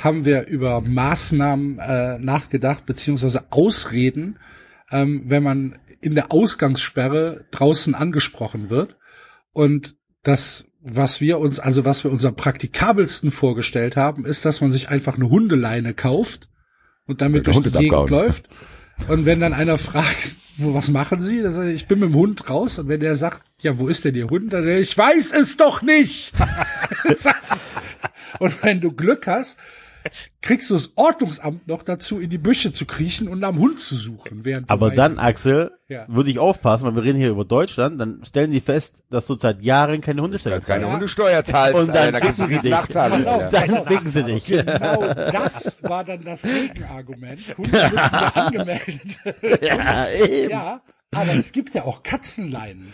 haben 0.00 0.24
wir 0.24 0.46
über 0.48 0.80
Maßnahmen 0.80 1.78
äh, 1.78 2.18
nachgedacht 2.18 2.86
beziehungsweise 2.86 3.44
Ausreden, 3.50 4.38
ähm, 4.90 5.22
wenn 5.26 5.42
man 5.42 5.78
in 6.00 6.14
der 6.14 6.32
Ausgangssperre 6.32 7.44
draußen 7.52 7.94
angesprochen 7.94 8.70
wird 8.70 8.96
und 9.52 9.96
das 10.22 10.66
was 10.82 11.20
wir 11.20 11.38
uns, 11.38 11.60
also 11.60 11.84
was 11.84 12.04
wir 12.04 12.10
uns 12.10 12.24
am 12.24 12.34
praktikabelsten 12.34 13.30
vorgestellt 13.30 13.96
haben, 13.96 14.24
ist, 14.24 14.44
dass 14.44 14.60
man 14.60 14.72
sich 14.72 14.88
einfach 14.88 15.14
eine 15.14 15.30
Hundeleine 15.30 15.94
kauft 15.94 16.48
und 17.06 17.20
damit 17.20 17.46
durch 17.46 17.58
die 17.58 17.70
Gegend 17.70 17.76
abgehauen. 17.76 18.08
läuft. 18.10 18.48
Und 19.08 19.24
wenn 19.24 19.40
dann 19.40 19.52
einer 19.52 19.78
fragt, 19.78 20.36
wo, 20.56 20.74
was 20.74 20.90
machen 20.90 21.20
Sie? 21.20 21.40
Sage 21.40 21.70
ich, 21.70 21.82
ich 21.82 21.86
bin 21.86 22.00
mit 22.00 22.10
dem 22.10 22.16
Hund 22.16 22.50
raus. 22.50 22.78
Und 22.78 22.88
wenn 22.88 23.00
der 23.00 23.16
sagt, 23.16 23.42
ja, 23.60 23.78
wo 23.78 23.88
ist 23.88 24.04
denn 24.04 24.14
Ihr 24.14 24.28
Hund? 24.28 24.52
Dann, 24.52 24.68
ich 24.68 24.96
weiß 24.96 25.32
es 25.32 25.56
doch 25.56 25.82
nicht. 25.82 26.32
und 28.38 28.62
wenn 28.62 28.80
du 28.80 28.92
Glück 28.92 29.26
hast, 29.26 29.58
kriegst 30.40 30.70
du 30.70 30.74
das 30.74 30.92
Ordnungsamt 30.96 31.66
noch 31.68 31.82
dazu, 31.82 32.18
in 32.20 32.30
die 32.30 32.38
Büsche 32.38 32.72
zu 32.72 32.86
kriechen 32.86 33.28
und 33.28 33.42
am 33.44 33.58
Hund 33.58 33.80
zu 33.80 33.94
suchen. 33.96 34.44
Während 34.44 34.68
aber 34.70 34.90
dann, 34.90 35.18
Axel, 35.18 35.72
Ja. 35.88 36.04
würde 36.08 36.30
ich 36.30 36.38
aufpassen, 36.38 36.84
weil 36.86 36.94
wir 36.94 37.02
reden 37.04 37.18
hier 37.18 37.30
über 37.30 37.44
Deutschland, 37.44 38.00
dann 38.00 38.24
stellen 38.24 38.50
die 38.52 38.60
fest, 38.60 38.96
dass 39.10 39.26
du 39.26 39.36
seit 39.36 39.62
Jahren 39.62 40.00
keine 40.00 40.22
Hundestelle 40.22 40.56
Dass 40.56 40.64
keine. 40.64 40.90
Hundesteuer 40.92 41.44
zahlst, 41.44 41.74
Und 41.80 41.88
dann 41.88 41.96
Alter, 41.96 42.12
da 42.12 42.20
kriegst 42.20 42.38
du 42.40 42.44
ficken 42.44 42.60
sie 42.62 42.68
dich. 42.70 42.78
Pass 42.78 43.26
auf. 43.26 43.42
Alter. 43.54 43.66
Dann 43.66 43.86
ficken 43.86 44.10
sie 44.10 44.22
dich. 44.24 44.44
Genau 44.46 45.02
das 45.14 45.82
war 45.82 46.04
dann 46.04 46.24
das 46.24 46.42
Gegenargument. 46.42 47.56
Hunde 47.58 47.70
müssen 47.90 47.96
ja 48.12 48.28
angemeldet. 48.34 49.18
ja, 49.62 50.10
eben. 50.10 50.50
Ja, 50.50 50.82
aber 51.14 51.34
es 51.34 51.52
gibt 51.52 51.74
ja 51.74 51.82
auch 51.84 52.02
Katzenleinen. 52.02 52.92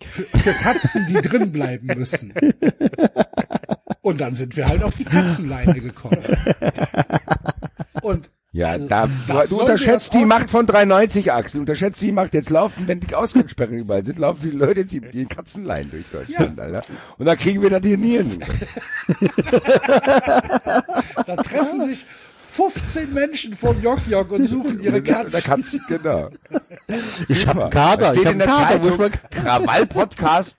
Für, 0.00 0.22
für 0.22 0.52
Katzen, 0.52 1.06
die 1.08 1.20
drin 1.20 1.50
bleiben 1.50 1.88
müssen. 1.88 2.32
Und 4.00 4.20
dann 4.20 4.34
sind 4.34 4.56
wir 4.56 4.66
halt 4.68 4.82
auf 4.82 4.94
die 4.94 5.04
Katzenleine 5.04 5.74
gekommen. 5.80 6.18
Und 8.02 8.30
Ja, 8.52 8.68
Also, 8.68 8.88
da, 8.88 9.08
du, 9.48 9.60
unterschätzt 9.60 10.14
die 10.14 10.24
Macht 10.24 10.50
von 10.50 10.66
390 10.66 11.32
Axel, 11.32 11.60
unterschätzt 11.60 12.00
die 12.00 12.12
Macht. 12.12 12.32
Jetzt 12.32 12.48
laufen, 12.50 12.84
wenn 12.88 13.00
die 13.00 13.14
Ausgangssperren 13.14 13.76
überall 13.76 14.04
sind, 14.04 14.18
laufen 14.18 14.50
die 14.50 14.56
Leute 14.56 14.80
jetzt 14.80 14.92
die, 14.92 15.00
die 15.00 15.26
Katzenlein 15.26 15.90
durch 15.90 16.06
Deutschland, 16.10 16.58
Alter. 16.58 16.82
Und 17.18 17.26
da 17.26 17.36
kriegen 17.36 17.60
wir 17.60 17.70
das 17.70 17.84
hier 17.84 17.98
nie 17.98 18.16
hin. 18.16 18.38
da 21.26 21.36
treffen 21.36 21.80
sich 21.82 22.06
15 22.38 23.12
Menschen 23.12 23.54
vom 23.54 23.80
Jock 23.82 24.00
Jock 24.08 24.30
und 24.32 24.44
suchen 24.44 24.80
ihre 24.80 25.02
Der 25.02 25.14
Katzen. 25.14 25.42
Katzen, 25.42 25.80
genau. 25.86 26.30
Ich 27.28 27.46
hab 27.46 27.54
Super. 27.56 27.64
einen 27.64 27.70
Kader, 27.70 27.96
Da 28.06 28.14
steht 28.14 28.24
ich 28.24 28.30
in 28.32 28.38
der 28.38 28.46
Kader, 28.48 28.66
Zeitung, 28.82 28.96
mal- 28.98 29.10
Krawall-Podcast, 29.30 30.56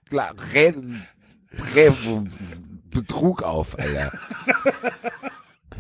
Betrug 2.92 3.44
auf, 3.44 3.78
Alter. 3.80 4.12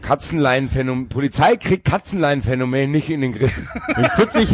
Katzenleinphänomen, 0.02 1.10
Polizei 1.10 1.56
kriegt 1.58 1.86
Katzenleinphänomen 1.86 2.92
nicht 2.92 3.10
in 3.10 3.22
den 3.22 3.34
Griff. 3.34 3.58
In 3.98 4.06
40, 4.06 4.50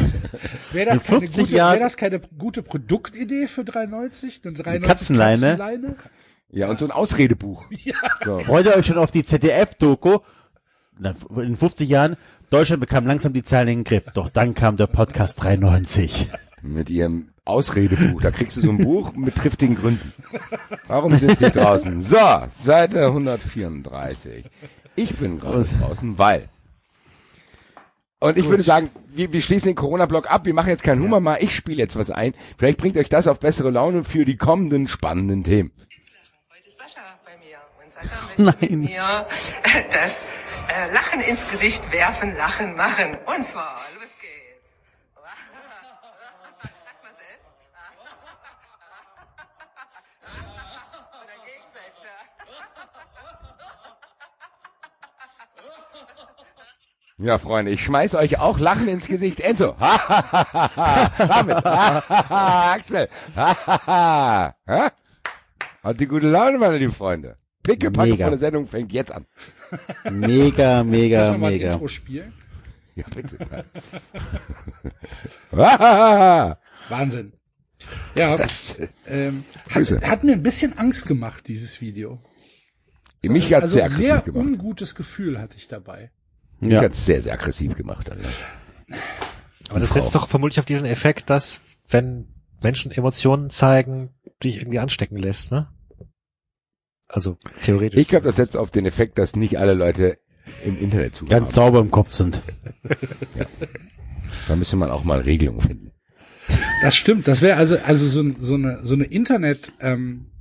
Wäre 0.72 0.90
das, 0.90 1.02
In 1.02 1.08
keine 1.08 1.20
50 1.22 1.44
gute, 1.44 1.56
Jahren- 1.56 1.74
wär 1.74 1.80
das 1.82 1.98
keine 1.98 2.20
gute 2.38 2.64
Produktidee 2.64 3.48
für 3.48 3.64
390? 3.64 4.42
Eine 4.44 4.54
390 4.54 4.88
Katzenleine? 4.88 5.58
Katzenleine? 5.58 5.96
Ja, 6.50 6.70
und 6.70 6.80
so 6.80 6.86
ein 6.86 6.92
Ausredebuch. 6.92 7.66
So. 8.26 8.40
freut 8.40 8.66
ihr 8.66 8.76
euch 8.76 8.86
schon 8.88 8.98
auf 8.98 9.12
die 9.12 9.24
ZDF-Doku? 9.26 10.20
In 11.36 11.56
50 11.56 11.88
Jahren, 11.90 12.16
Deutschland 12.50 12.80
bekam 12.80 13.06
langsam 13.06 13.34
die 13.34 13.44
Zahlen 13.44 13.68
in 13.68 13.78
den 13.80 13.84
Griff. 13.84 14.06
Doch 14.14 14.30
dann 14.30 14.54
kam 14.56 14.78
der 14.78 14.88
Podcast 14.88 15.42
93. 15.44 16.30
Mit 16.62 16.90
ihrem 16.90 17.30
Ausredebuch. 17.46 18.22
Da 18.22 18.32
kriegst 18.32 18.58
du 18.58 18.62
so 18.62 18.72
ein 18.72 18.80
Buch 18.80 19.14
mit 19.14 19.36
triftigen 19.36 19.76
Gründen. 19.76 20.14
Warum 20.88 21.18
sind 21.18 21.38
sie 21.38 21.52
draußen? 21.52 22.02
So, 22.02 22.18
Seite 22.60 23.06
134. 23.06 24.46
Ich 24.96 25.16
bin 25.16 25.40
gerade 25.40 25.66
draußen, 25.80 26.18
weil. 26.18 26.50
Und 28.20 28.38
ich 28.38 28.48
würde 28.48 28.64
sagen, 28.64 28.90
wir, 29.08 29.32
wir 29.32 29.42
schließen 29.42 29.68
den 29.68 29.76
Corona-Block 29.76 30.32
ab. 30.32 30.46
Wir 30.46 30.54
machen 30.56 30.70
jetzt 30.70 30.84
keinen 30.84 31.04
Humor 31.04 31.20
mal. 31.20 31.38
Ich 31.42 31.56
spiele 31.56 31.78
jetzt 31.78 31.96
was 31.96 32.10
ein. 32.10 32.34
Vielleicht 32.58 32.80
bringt 32.80 32.98
euch 32.98 33.10
das 33.10 33.28
auf 33.28 33.40
bessere 33.40 33.70
Laune 33.70 34.04
für 34.04 34.26
die 34.26 34.38
kommenden 34.38 34.88
spannenden 34.88 35.44
Themen. 35.44 35.72
Heute 36.50 36.68
ist 36.68 36.78
Sascha 36.78 37.02
bei 37.24 37.38
mir 37.38 37.58
und 37.80 37.90
Sascha 37.90 38.16
möchte 38.38 38.76
mit 38.76 38.90
mir 38.90 39.28
das 39.92 40.26
äh, 40.70 40.92
Lachen 40.94 41.22
ins 41.22 41.50
Gesicht 41.52 41.92
werfen, 41.92 42.36
Lachen 42.36 42.76
machen. 42.76 43.18
Und 43.26 43.46
zwar, 43.46 43.76
Ja, 57.18 57.38
Freunde, 57.40 57.72
ich 57.72 57.82
schmeiß 57.84 58.16
euch 58.16 58.40
auch 58.40 58.60
Lachen 58.60 58.90
ins 58.90 59.08
Gesicht. 59.08 59.40
Enzo. 59.40 59.76
Damit. 61.18 61.66
Axel. 61.66 63.08
Ha? 63.36 64.54
Hat 65.84 66.00
die 66.00 66.08
gute 66.08 66.28
Laune, 66.28 66.58
meine 66.58 66.78
lieben 66.78 66.92
Freunde. 66.94 67.36
Pickepacke 67.64 68.12
Mega. 68.12 68.26
von 68.26 68.32
der 68.32 68.40
Sendung 68.40 68.68
fängt 68.68 68.92
jetzt 68.92 69.12
an. 69.14 69.26
Mega, 70.12 70.78
Lass 70.80 70.86
mega, 70.86 71.32
mal 71.32 71.38
mal 71.38 71.48
ein 71.48 71.54
mega. 71.54 71.72
Intro 71.74 71.88
spielen. 71.88 72.34
Ja, 72.96 73.06
bitte. 73.14 73.38
Wahnsinn. 76.90 77.34
Ja, 78.16 78.38
ähm, 79.08 79.44
hat, 79.70 79.92
hat 80.04 80.24
mir 80.24 80.34
ein 80.34 80.44
bisschen 80.44 80.78
Angst 80.78 81.06
gemacht, 81.08 81.48
dieses 81.48 81.82
Video. 81.82 82.20
Mich 83.24 83.54
hat's 83.54 83.64
Also 83.64 83.76
sehr 83.76 83.90
sehr 83.90 84.22
gemacht. 84.22 84.46
ungutes 84.46 84.96
Gefühl 84.96 85.40
hatte 85.40 85.58
ich 85.58 85.68
dabei. 85.68 86.12
Ja. 86.62 86.82
hat's 86.82 87.06
sehr, 87.06 87.22
sehr 87.22 87.34
aggressiv 87.34 87.76
gemacht, 87.76 88.10
Alter. 88.10 88.28
Aber 89.70 89.80
das 89.80 89.90
Frau. 89.90 90.00
setzt 90.00 90.16
doch 90.16 90.28
vermutlich 90.28 90.60
auf 90.60 90.66
diesen 90.66 90.88
Effekt, 90.88 91.30
dass 91.30 91.62
wenn 91.90 92.28
Menschen 92.64 92.92
Emotionen 92.92 93.50
zeigen, 93.50 94.10
dich 94.44 94.58
irgendwie 94.58 94.80
anstecken 94.80 95.18
lässt, 95.18 95.52
ne? 95.52 95.70
Also 97.08 97.38
theoretisch. 97.62 98.00
Ich 98.00 98.08
glaube, 98.08 98.26
das 98.26 98.38
setzt 98.38 98.58
auf 98.58 98.72
den 98.72 98.86
Effekt, 98.86 99.18
dass 99.18 99.36
nicht 99.36 99.60
alle 99.60 99.74
Leute 99.74 100.18
im 100.64 100.78
Internet 100.78 101.16
zuhören. 101.16 101.30
Ganz 101.30 101.54
sauber 101.54 101.80
im 101.80 101.92
Kopf 101.92 102.14
sind. 102.14 102.42
Da 104.48 104.56
müsste 104.56 104.76
man 104.76 104.90
auch 104.92 105.04
mal 105.04 105.22
Regelungen 105.22 105.62
finden. 105.62 105.92
Das 106.82 106.96
stimmt. 106.96 107.28
Das 107.28 107.42
wäre 107.42 107.58
also 107.58 107.78
also 107.78 108.08
so, 108.08 108.24
so 108.38 108.56
eine 108.56 108.86
so 108.86 108.94
eine 108.94 109.06
Internet 109.06 109.72
ähm, 109.80 110.32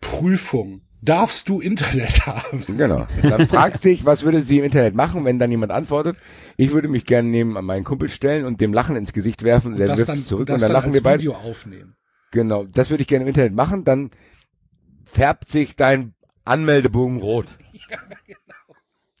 Prüfung. 0.00 0.82
Darfst 1.00 1.48
du 1.48 1.60
Internet 1.60 2.26
haben? 2.26 2.64
Genau. 2.66 3.06
Dann 3.22 3.46
fragt 3.48 3.82
sich, 3.82 4.04
was 4.04 4.24
würde 4.24 4.42
sie 4.42 4.58
im 4.58 4.64
Internet 4.64 4.94
machen, 4.94 5.24
wenn 5.24 5.38
dann 5.38 5.50
jemand 5.50 5.72
antwortet, 5.72 6.16
ich 6.56 6.72
würde 6.72 6.88
mich 6.88 7.06
gerne 7.06 7.28
neben 7.28 7.52
meinen 7.52 7.84
Kumpel 7.84 8.08
stellen 8.08 8.44
und 8.44 8.60
dem 8.60 8.72
Lachen 8.72 8.96
ins 8.96 9.12
Gesicht 9.12 9.44
werfen, 9.44 9.76
der 9.76 9.88
das 9.88 9.98
wirft 9.98 10.10
dann, 10.10 10.18
es 10.18 10.26
zurück 10.26 10.46
das 10.46 10.54
und 10.56 10.62
dann 10.62 10.72
lachen 10.72 10.92
wir 10.92 11.02
beide. 11.02 11.20
Video 11.22 11.34
aufnehmen. 11.34 11.94
Genau, 12.32 12.64
das 12.64 12.90
würde 12.90 13.02
ich 13.02 13.08
gerne 13.08 13.22
im 13.22 13.28
Internet 13.28 13.54
machen, 13.54 13.84
dann 13.84 14.10
färbt 15.04 15.50
sich 15.50 15.76
dein 15.76 16.14
Anmeldebogen 16.44 17.20
rot. 17.20 17.46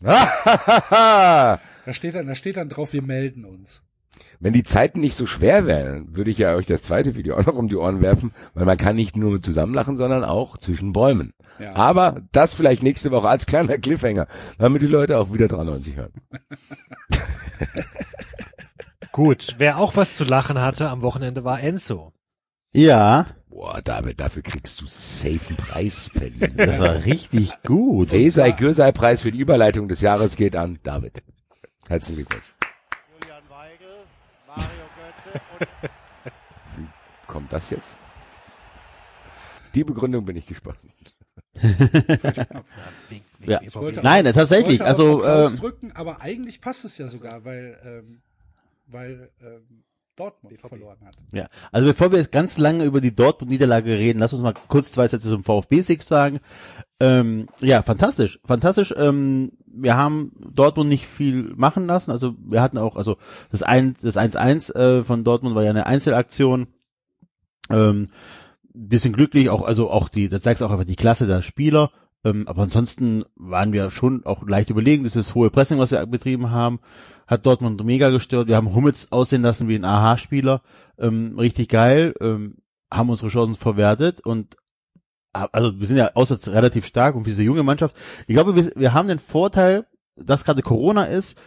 Da 1.88 1.94
steht 1.94 2.16
dann, 2.16 2.26
da 2.26 2.34
steht 2.34 2.58
dann 2.58 2.68
drauf, 2.68 2.92
wir 2.92 3.00
melden 3.00 3.46
uns. 3.46 3.82
Wenn 4.40 4.52
die 4.52 4.62
Zeiten 4.62 5.00
nicht 5.00 5.16
so 5.16 5.26
schwer 5.26 5.66
wären, 5.66 6.14
würde 6.14 6.30
ich 6.30 6.38
ja 6.38 6.54
euch 6.54 6.66
das 6.66 6.82
zweite 6.82 7.16
Video 7.16 7.36
auch 7.36 7.46
noch 7.46 7.54
um 7.54 7.68
die 7.68 7.76
Ohren 7.76 8.00
werfen, 8.00 8.32
weil 8.54 8.66
man 8.66 8.76
kann 8.76 8.96
nicht 8.96 9.16
nur 9.16 9.42
zusammenlachen, 9.42 9.96
sondern 9.96 10.24
auch 10.24 10.58
zwischen 10.58 10.92
Bäumen. 10.92 11.32
Ja. 11.58 11.74
Aber 11.74 12.22
das 12.32 12.52
vielleicht 12.52 12.82
nächste 12.82 13.10
Woche 13.10 13.28
als 13.28 13.46
kleiner 13.46 13.78
Cliffhanger, 13.78 14.26
damit 14.58 14.82
die 14.82 14.86
Leute 14.86 15.18
auch 15.18 15.32
wieder 15.32 15.48
93 15.48 15.96
hören. 15.96 16.12
Gut, 19.12 19.56
wer 19.58 19.78
auch 19.78 19.96
was 19.96 20.16
zu 20.16 20.24
lachen 20.24 20.60
hatte 20.60 20.88
am 20.88 21.02
Wochenende 21.02 21.42
war 21.42 21.60
Enzo. 21.60 22.12
Ja, 22.72 23.26
Boah, 23.58 23.82
David, 23.82 24.20
dafür 24.20 24.42
kriegst 24.42 24.80
du 24.80 24.86
safe 24.86 25.40
einen 25.48 25.56
Preis, 25.56 26.08
Berlin. 26.14 26.52
das 26.56 26.78
war 26.78 27.04
richtig 27.04 27.60
gut. 27.64 28.12
Esei 28.12 28.52
Gürsei 28.52 28.92
Preis 28.92 29.22
für 29.22 29.32
die 29.32 29.40
Überleitung 29.40 29.88
des 29.88 30.00
Jahres 30.00 30.36
geht 30.36 30.54
an 30.54 30.78
David. 30.84 31.24
Herzlichen 31.88 32.18
Glückwunsch. 32.18 32.44
Julian 33.20 33.42
Weigel, 33.48 34.06
Mario 34.46 34.62
Götze 34.62 35.16
und 35.16 35.17
Wie 36.76 36.86
kommt 37.26 37.52
das 37.52 37.70
jetzt? 37.70 37.96
Die 39.74 39.84
Begründung 39.84 40.24
bin 40.24 40.36
ich 40.36 40.46
gespannt. 40.46 40.78
Ja. 43.46 43.60
Ich 43.62 43.74
wollte 43.74 44.00
Nein, 44.02 44.26
auf- 44.26 44.34
tatsächlich, 44.34 44.80
wollte 44.80 44.84
also, 44.84 45.24
ähm, 45.24 45.56
drücken, 45.56 45.92
aber 45.92 46.22
eigentlich 46.22 46.60
passt 46.60 46.84
es 46.84 46.98
ja 46.98 47.08
sogar, 47.08 47.44
weil 47.44 47.78
ähm, 47.84 48.20
weil 48.86 49.30
ähm, 49.40 49.84
Dortmund 50.16 50.58
verloren 50.60 50.98
hat. 51.04 51.14
Ja, 51.32 51.48
also 51.70 51.86
bevor 51.86 52.10
wir 52.10 52.18
jetzt 52.18 52.32
ganz 52.32 52.58
lange 52.58 52.84
über 52.84 53.00
die 53.00 53.14
Dortmund-Niederlage 53.14 53.92
reden, 53.92 54.18
lass 54.18 54.32
uns 54.32 54.42
mal 54.42 54.54
kurz 54.66 54.90
zwei 54.92 55.06
Sätze 55.06 55.28
zum 55.28 55.44
VfB-Sieg 55.44 56.02
sagen. 56.02 56.40
Ähm, 57.00 57.46
ja, 57.60 57.82
fantastisch, 57.82 58.40
fantastisch. 58.44 58.92
Ähm, 58.96 59.52
wir 59.66 59.96
haben 59.96 60.32
Dortmund 60.52 60.88
nicht 60.88 61.06
viel 61.06 61.54
machen 61.54 61.86
lassen. 61.86 62.10
Also 62.10 62.34
wir 62.38 62.60
hatten 62.60 62.78
auch, 62.78 62.96
also 62.96 63.18
das 63.50 63.62
1 63.62 64.00
das 64.00 64.16
1-1 64.16 64.74
äh, 64.74 65.04
von 65.04 65.22
Dortmund 65.22 65.54
war 65.54 65.62
ja 65.62 65.70
eine 65.70 65.86
Einzelaktion. 65.86 66.68
Ähm, 67.70 68.08
bisschen 68.74 69.12
glücklich, 69.12 69.50
auch 69.50 69.62
also 69.62 69.90
auch 69.90 70.08
die, 70.08 70.28
das 70.28 70.42
zeigt 70.42 70.62
auch 70.62 70.70
einfach 70.70 70.84
die 70.84 70.96
Klasse 70.96 71.26
der 71.26 71.42
Spieler. 71.42 71.90
Ähm, 72.24 72.48
aber 72.48 72.62
ansonsten 72.62 73.24
waren 73.36 73.72
wir 73.72 73.90
schon 73.90 74.24
auch 74.26 74.46
leicht 74.46 74.70
überlegen. 74.70 75.04
Das 75.04 75.14
ist 75.14 75.28
das 75.28 75.34
hohe 75.34 75.50
Pressing, 75.50 75.78
was 75.78 75.92
wir 75.92 76.04
betrieben 76.06 76.50
haben, 76.50 76.80
hat 77.26 77.46
Dortmund 77.46 77.84
mega 77.84 78.10
gestört. 78.10 78.48
Wir 78.48 78.56
haben 78.56 78.74
Hummels 78.74 79.12
aussehen 79.12 79.42
lassen 79.42 79.68
wie 79.68 79.76
ein 79.76 79.84
AHA-Spieler. 79.84 80.62
Ähm, 80.98 81.38
richtig 81.38 81.68
geil. 81.68 82.14
Ähm, 82.20 82.56
haben 82.90 83.10
unsere 83.10 83.28
Chancen 83.28 83.54
verwertet 83.54 84.24
und 84.24 84.56
also 85.52 85.78
wir 85.78 85.86
sind 85.86 85.96
ja 85.96 86.10
auswärts 86.14 86.48
relativ 86.48 86.86
stark 86.86 87.14
und 87.14 87.24
für 87.24 87.30
diese 87.30 87.42
junge 87.42 87.62
Mannschaft. 87.62 87.96
Ich 88.26 88.34
glaube, 88.34 88.56
wir, 88.56 88.70
wir 88.74 88.94
haben 88.94 89.08
den 89.08 89.18
Vorteil, 89.18 89.86
dass 90.16 90.44
gerade 90.44 90.62
Corona 90.62 91.04
ist, 91.04 91.38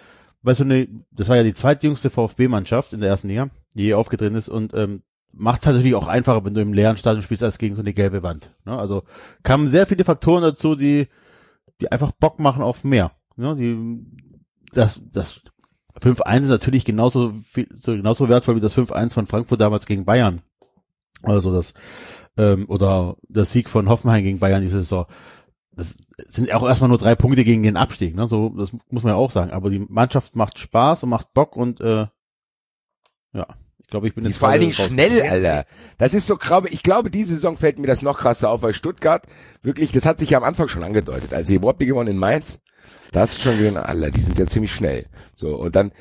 weil 0.41 0.55
so 0.55 0.63
eine, 0.63 0.87
das 1.11 1.29
war 1.29 1.37
ja 1.37 1.43
die 1.43 1.53
zweitjüngste 1.53 2.09
VfB-Mannschaft 2.09 2.93
in 2.93 3.01
der 3.01 3.09
ersten 3.09 3.27
Liga, 3.27 3.49
die 3.73 3.83
je 3.83 3.93
aufgetreten 3.93 4.35
ist 4.35 4.49
und 4.49 4.73
ähm, 4.73 5.03
macht 5.33 5.61
es 5.61 5.67
halt 5.67 5.77
natürlich 5.77 5.95
auch 5.95 6.07
einfacher, 6.07 6.43
wenn 6.43 6.53
du 6.53 6.61
im 6.61 6.73
leeren 6.73 6.97
Stadion 6.97 7.23
spielst, 7.23 7.43
als 7.43 7.57
gegen 7.57 7.75
so 7.75 7.81
eine 7.81 7.93
gelbe 7.93 8.23
Wand. 8.23 8.51
Ne? 8.65 8.77
Also 8.77 9.03
kamen 9.43 9.69
sehr 9.69 9.87
viele 9.87 10.03
Faktoren 10.03 10.41
dazu, 10.41 10.75
die, 10.75 11.07
die 11.79 11.91
einfach 11.91 12.11
Bock 12.11 12.39
machen 12.39 12.63
auf 12.63 12.83
mehr. 12.83 13.11
Ne? 13.35 13.55
Die, 13.55 14.05
das, 14.73 15.01
das 15.11 15.41
5-1 15.99 16.41
ist 16.41 16.49
natürlich 16.49 16.85
genauso 16.85 17.33
viel, 17.49 17.67
so 17.75 17.93
genauso 17.93 18.29
wertvoll 18.29 18.55
wie 18.55 18.61
das 18.61 18.77
5-1 18.77 19.13
von 19.13 19.27
Frankfurt 19.27 19.61
damals 19.61 19.85
gegen 19.85 20.05
Bayern. 20.05 20.41
Also 21.23 21.53
das, 21.53 21.73
ähm, 22.37 22.65
oder 22.67 23.17
der 23.27 23.45
Sieg 23.45 23.69
von 23.69 23.89
Hoffenheim 23.89 24.23
gegen 24.23 24.39
Bayern 24.39 24.61
diese 24.61 24.77
Saison. 24.77 25.05
Das 25.73 25.97
sind 26.27 26.53
auch 26.53 26.67
erstmal 26.67 26.89
nur 26.89 26.97
drei 26.97 27.15
Punkte 27.15 27.43
gegen 27.43 27.63
den 27.63 27.77
Abstieg, 27.77 28.15
ne? 28.15 28.27
So, 28.27 28.49
das 28.49 28.71
muss 28.89 29.03
man 29.03 29.13
ja 29.13 29.15
auch 29.15 29.31
sagen. 29.31 29.51
Aber 29.51 29.69
die 29.69 29.79
Mannschaft 29.79 30.35
macht 30.35 30.59
Spaß 30.59 31.03
und 31.03 31.09
macht 31.09 31.33
Bock 31.33 31.55
und 31.55 31.79
äh, 31.81 32.07
ja, 33.33 33.47
glaube, 33.91 34.07
ich 34.07 34.15
bin 34.15 34.25
jetzt 34.25 34.37
vor 34.37 34.49
allen 34.49 34.61
Dingen 34.61 34.73
schnell, 34.73 35.21
Alter. 35.21 35.65
Das 35.99 36.15
ist 36.15 36.25
so, 36.25 36.37
glaube 36.37 36.69
ich, 36.69 36.81
glaube, 36.81 37.11
diese 37.11 37.35
Saison 37.35 37.57
fällt 37.57 37.77
mir 37.77 37.87
das 37.87 38.01
noch 38.01 38.17
krasser 38.17 38.49
auf, 38.49 38.63
weil 38.63 38.73
Stuttgart 38.73 39.23
wirklich, 39.61 39.91
das 39.91 40.05
hat 40.07 40.19
sich 40.19 40.31
ja 40.31 40.39
am 40.39 40.43
Anfang 40.43 40.67
schon 40.67 40.83
angedeutet, 40.83 41.33
als 41.33 41.47
sie 41.47 41.55
überhaupt 41.55 41.79
gewonnen 41.79 42.09
in 42.09 42.17
Mainz, 42.17 42.59
da 43.11 43.21
hast 43.21 43.35
du 43.35 43.41
schon 43.41 43.57
gesehen, 43.57 43.77
Alter, 43.77 44.09
die 44.09 44.21
sind 44.21 44.39
ja 44.39 44.47
ziemlich 44.47 44.73
schnell. 44.73 45.05
So, 45.35 45.55
und 45.55 45.75
dann 45.75 45.91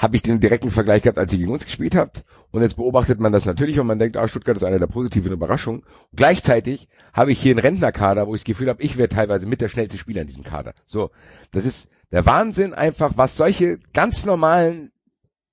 habe 0.00 0.16
ich 0.16 0.22
den 0.22 0.40
direkten 0.40 0.70
Vergleich 0.70 1.02
gehabt, 1.02 1.18
als 1.18 1.30
ihr 1.34 1.40
gegen 1.40 1.50
uns 1.50 1.66
gespielt 1.66 1.94
habt. 1.94 2.24
Und 2.50 2.62
jetzt 2.62 2.76
beobachtet 2.76 3.20
man 3.20 3.32
das 3.32 3.44
natürlich 3.44 3.78
und 3.78 3.86
man 3.86 3.98
denkt, 3.98 4.16
ah, 4.16 4.26
Stuttgart 4.26 4.56
ist 4.56 4.64
eine 4.64 4.78
der 4.78 4.86
positiven 4.86 5.30
Überraschungen. 5.30 5.82
Und 5.82 6.16
gleichzeitig 6.16 6.88
habe 7.12 7.32
ich 7.32 7.42
hier 7.42 7.50
einen 7.50 7.60
Rentnerkader, 7.60 8.26
wo 8.26 8.34
ich 8.34 8.40
das 8.40 8.46
Gefühl 8.46 8.70
habe, 8.70 8.82
ich 8.82 8.96
wäre 8.96 9.10
teilweise 9.10 9.46
mit 9.46 9.60
der 9.60 9.68
schnellste 9.68 9.98
Spieler 9.98 10.22
in 10.22 10.26
diesem 10.26 10.42
Kader. 10.42 10.72
So, 10.86 11.10
das 11.52 11.66
ist 11.66 11.90
der 12.12 12.24
Wahnsinn 12.24 12.72
einfach, 12.72 13.12
was 13.16 13.36
solche 13.36 13.78
ganz 13.92 14.24
normalen 14.24 14.90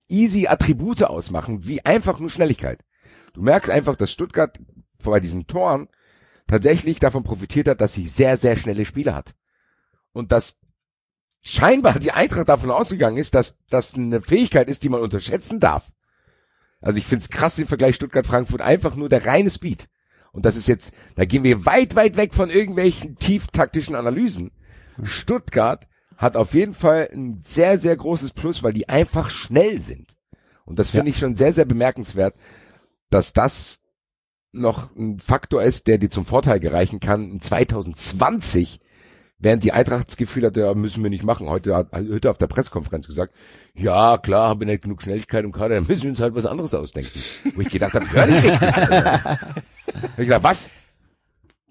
easy 0.08 0.48
Attribute 0.48 1.04
ausmachen, 1.04 1.68
wie 1.68 1.84
einfach 1.84 2.22
nur 2.22 2.30
Schnelligkeit. 2.30 2.86
Du 3.34 3.42
merkst 3.42 3.70
einfach, 3.70 3.98
dass 3.98 4.14
Stuttgart 4.14 4.58
bei 5.04 5.20
diesen 5.20 5.48
Toren 5.48 5.90
tatsächlich 6.48 7.02
davon 7.02 7.26
profitiert 7.26 7.68
hat, 7.68 7.82
dass 7.82 7.94
sie 7.94 8.08
sehr, 8.08 8.38
sehr 8.38 8.56
schnelle 8.56 8.86
Spieler 8.86 9.14
hat. 9.14 9.36
Und 10.14 10.32
dass 10.32 10.56
scheinbar 11.42 12.00
die 12.00 12.12
Eintracht 12.12 12.50
davon 12.50 12.72
ausgegangen 12.72 13.18
ist, 13.18 13.36
dass 13.36 13.58
das 13.70 13.94
eine 13.94 14.22
Fähigkeit 14.22 14.70
ist, 14.70 14.84
die 14.84 14.90
man 14.90 15.02
unterschätzen 15.02 15.60
darf. 15.60 15.92
Also 16.82 16.98
ich 16.98 17.06
find's 17.06 17.30
krass 17.30 17.56
den 17.56 17.68
Vergleich 17.68 17.96
Stuttgart-Frankfurt, 17.96 18.62
einfach 18.62 18.96
nur 18.96 19.10
der 19.10 19.26
reine 19.26 19.50
Speed. 19.50 19.88
Und 20.32 20.46
das 20.46 20.56
ist 20.56 20.68
jetzt, 20.68 20.94
da 21.16 21.26
gehen 21.26 21.44
wir 21.44 21.66
weit, 21.66 21.96
weit 21.96 22.18
weg 22.18 22.34
von 22.34 22.50
irgendwelchen 22.50 23.18
tieftaktischen 23.18 23.96
Analysen. 23.96 24.52
Stuttgart 25.02 25.88
hat 26.16 26.36
auf 26.36 26.54
jeden 26.54 26.74
Fall 26.74 27.10
ein 27.12 27.42
sehr, 27.44 27.80
sehr 27.80 27.96
großes 27.96 28.32
Plus, 28.32 28.64
weil 28.64 28.74
die 28.74 28.90
einfach 28.90 29.30
schnell 29.30 29.82
sind. 29.82 30.16
Und 30.66 30.80
das 30.80 30.90
finde 30.90 31.10
ich 31.10 31.18
schon 31.18 31.36
sehr, 31.36 31.54
sehr 31.54 31.66
bemerkenswert, 31.66 32.36
dass 33.10 33.34
das 33.34 33.80
noch 34.52 34.96
ein 34.96 35.20
Faktor 35.20 35.64
ist, 35.64 35.88
der 35.88 35.98
dir 35.98 36.10
zum 36.10 36.26
Vorteil 36.26 36.60
gereichen 36.60 37.00
kann. 37.00 37.32
In 37.32 37.42
2020, 37.42 38.80
während 39.40 39.64
die 39.64 39.72
Eintracht 39.72 40.08
das 40.08 40.18
Gefühl 40.18 40.46
hatte, 40.46 40.62
ja, 40.62 40.74
müssen 40.74 41.04
wir 41.04 41.10
nicht 41.10 41.24
machen. 41.24 41.48
Heute 41.50 41.76
hat 41.76 41.90
heute 41.94 42.30
auf 42.30 42.38
der 42.38 42.48
Pressekonferenz 42.48 43.08
gesagt, 43.08 43.34
ja, 43.76 44.18
klar, 44.18 44.50
haben 44.50 44.60
wir 44.60 44.68
nicht 44.68 44.84
genug 44.84 45.02
Schnelligkeit 45.02 45.44
im 45.44 45.52
Kader, 45.52 45.76
dann 45.76 45.88
müssen 45.88 46.04
wir 46.04 46.10
uns 46.12 46.20
halt 46.20 46.36
was 46.36 46.46
anderes 46.46 46.74
ausdenken. 46.74 47.20
Wo 47.56 47.62
ich 47.62 47.70
gedacht 47.70 47.94
habe, 47.94 48.12
hör 48.12 48.26
nicht 48.26 48.44
richtig. 48.44 48.62
Hab 48.62 50.10
ich 50.18 50.26
gesagt, 50.26 50.44
was? 50.44 50.70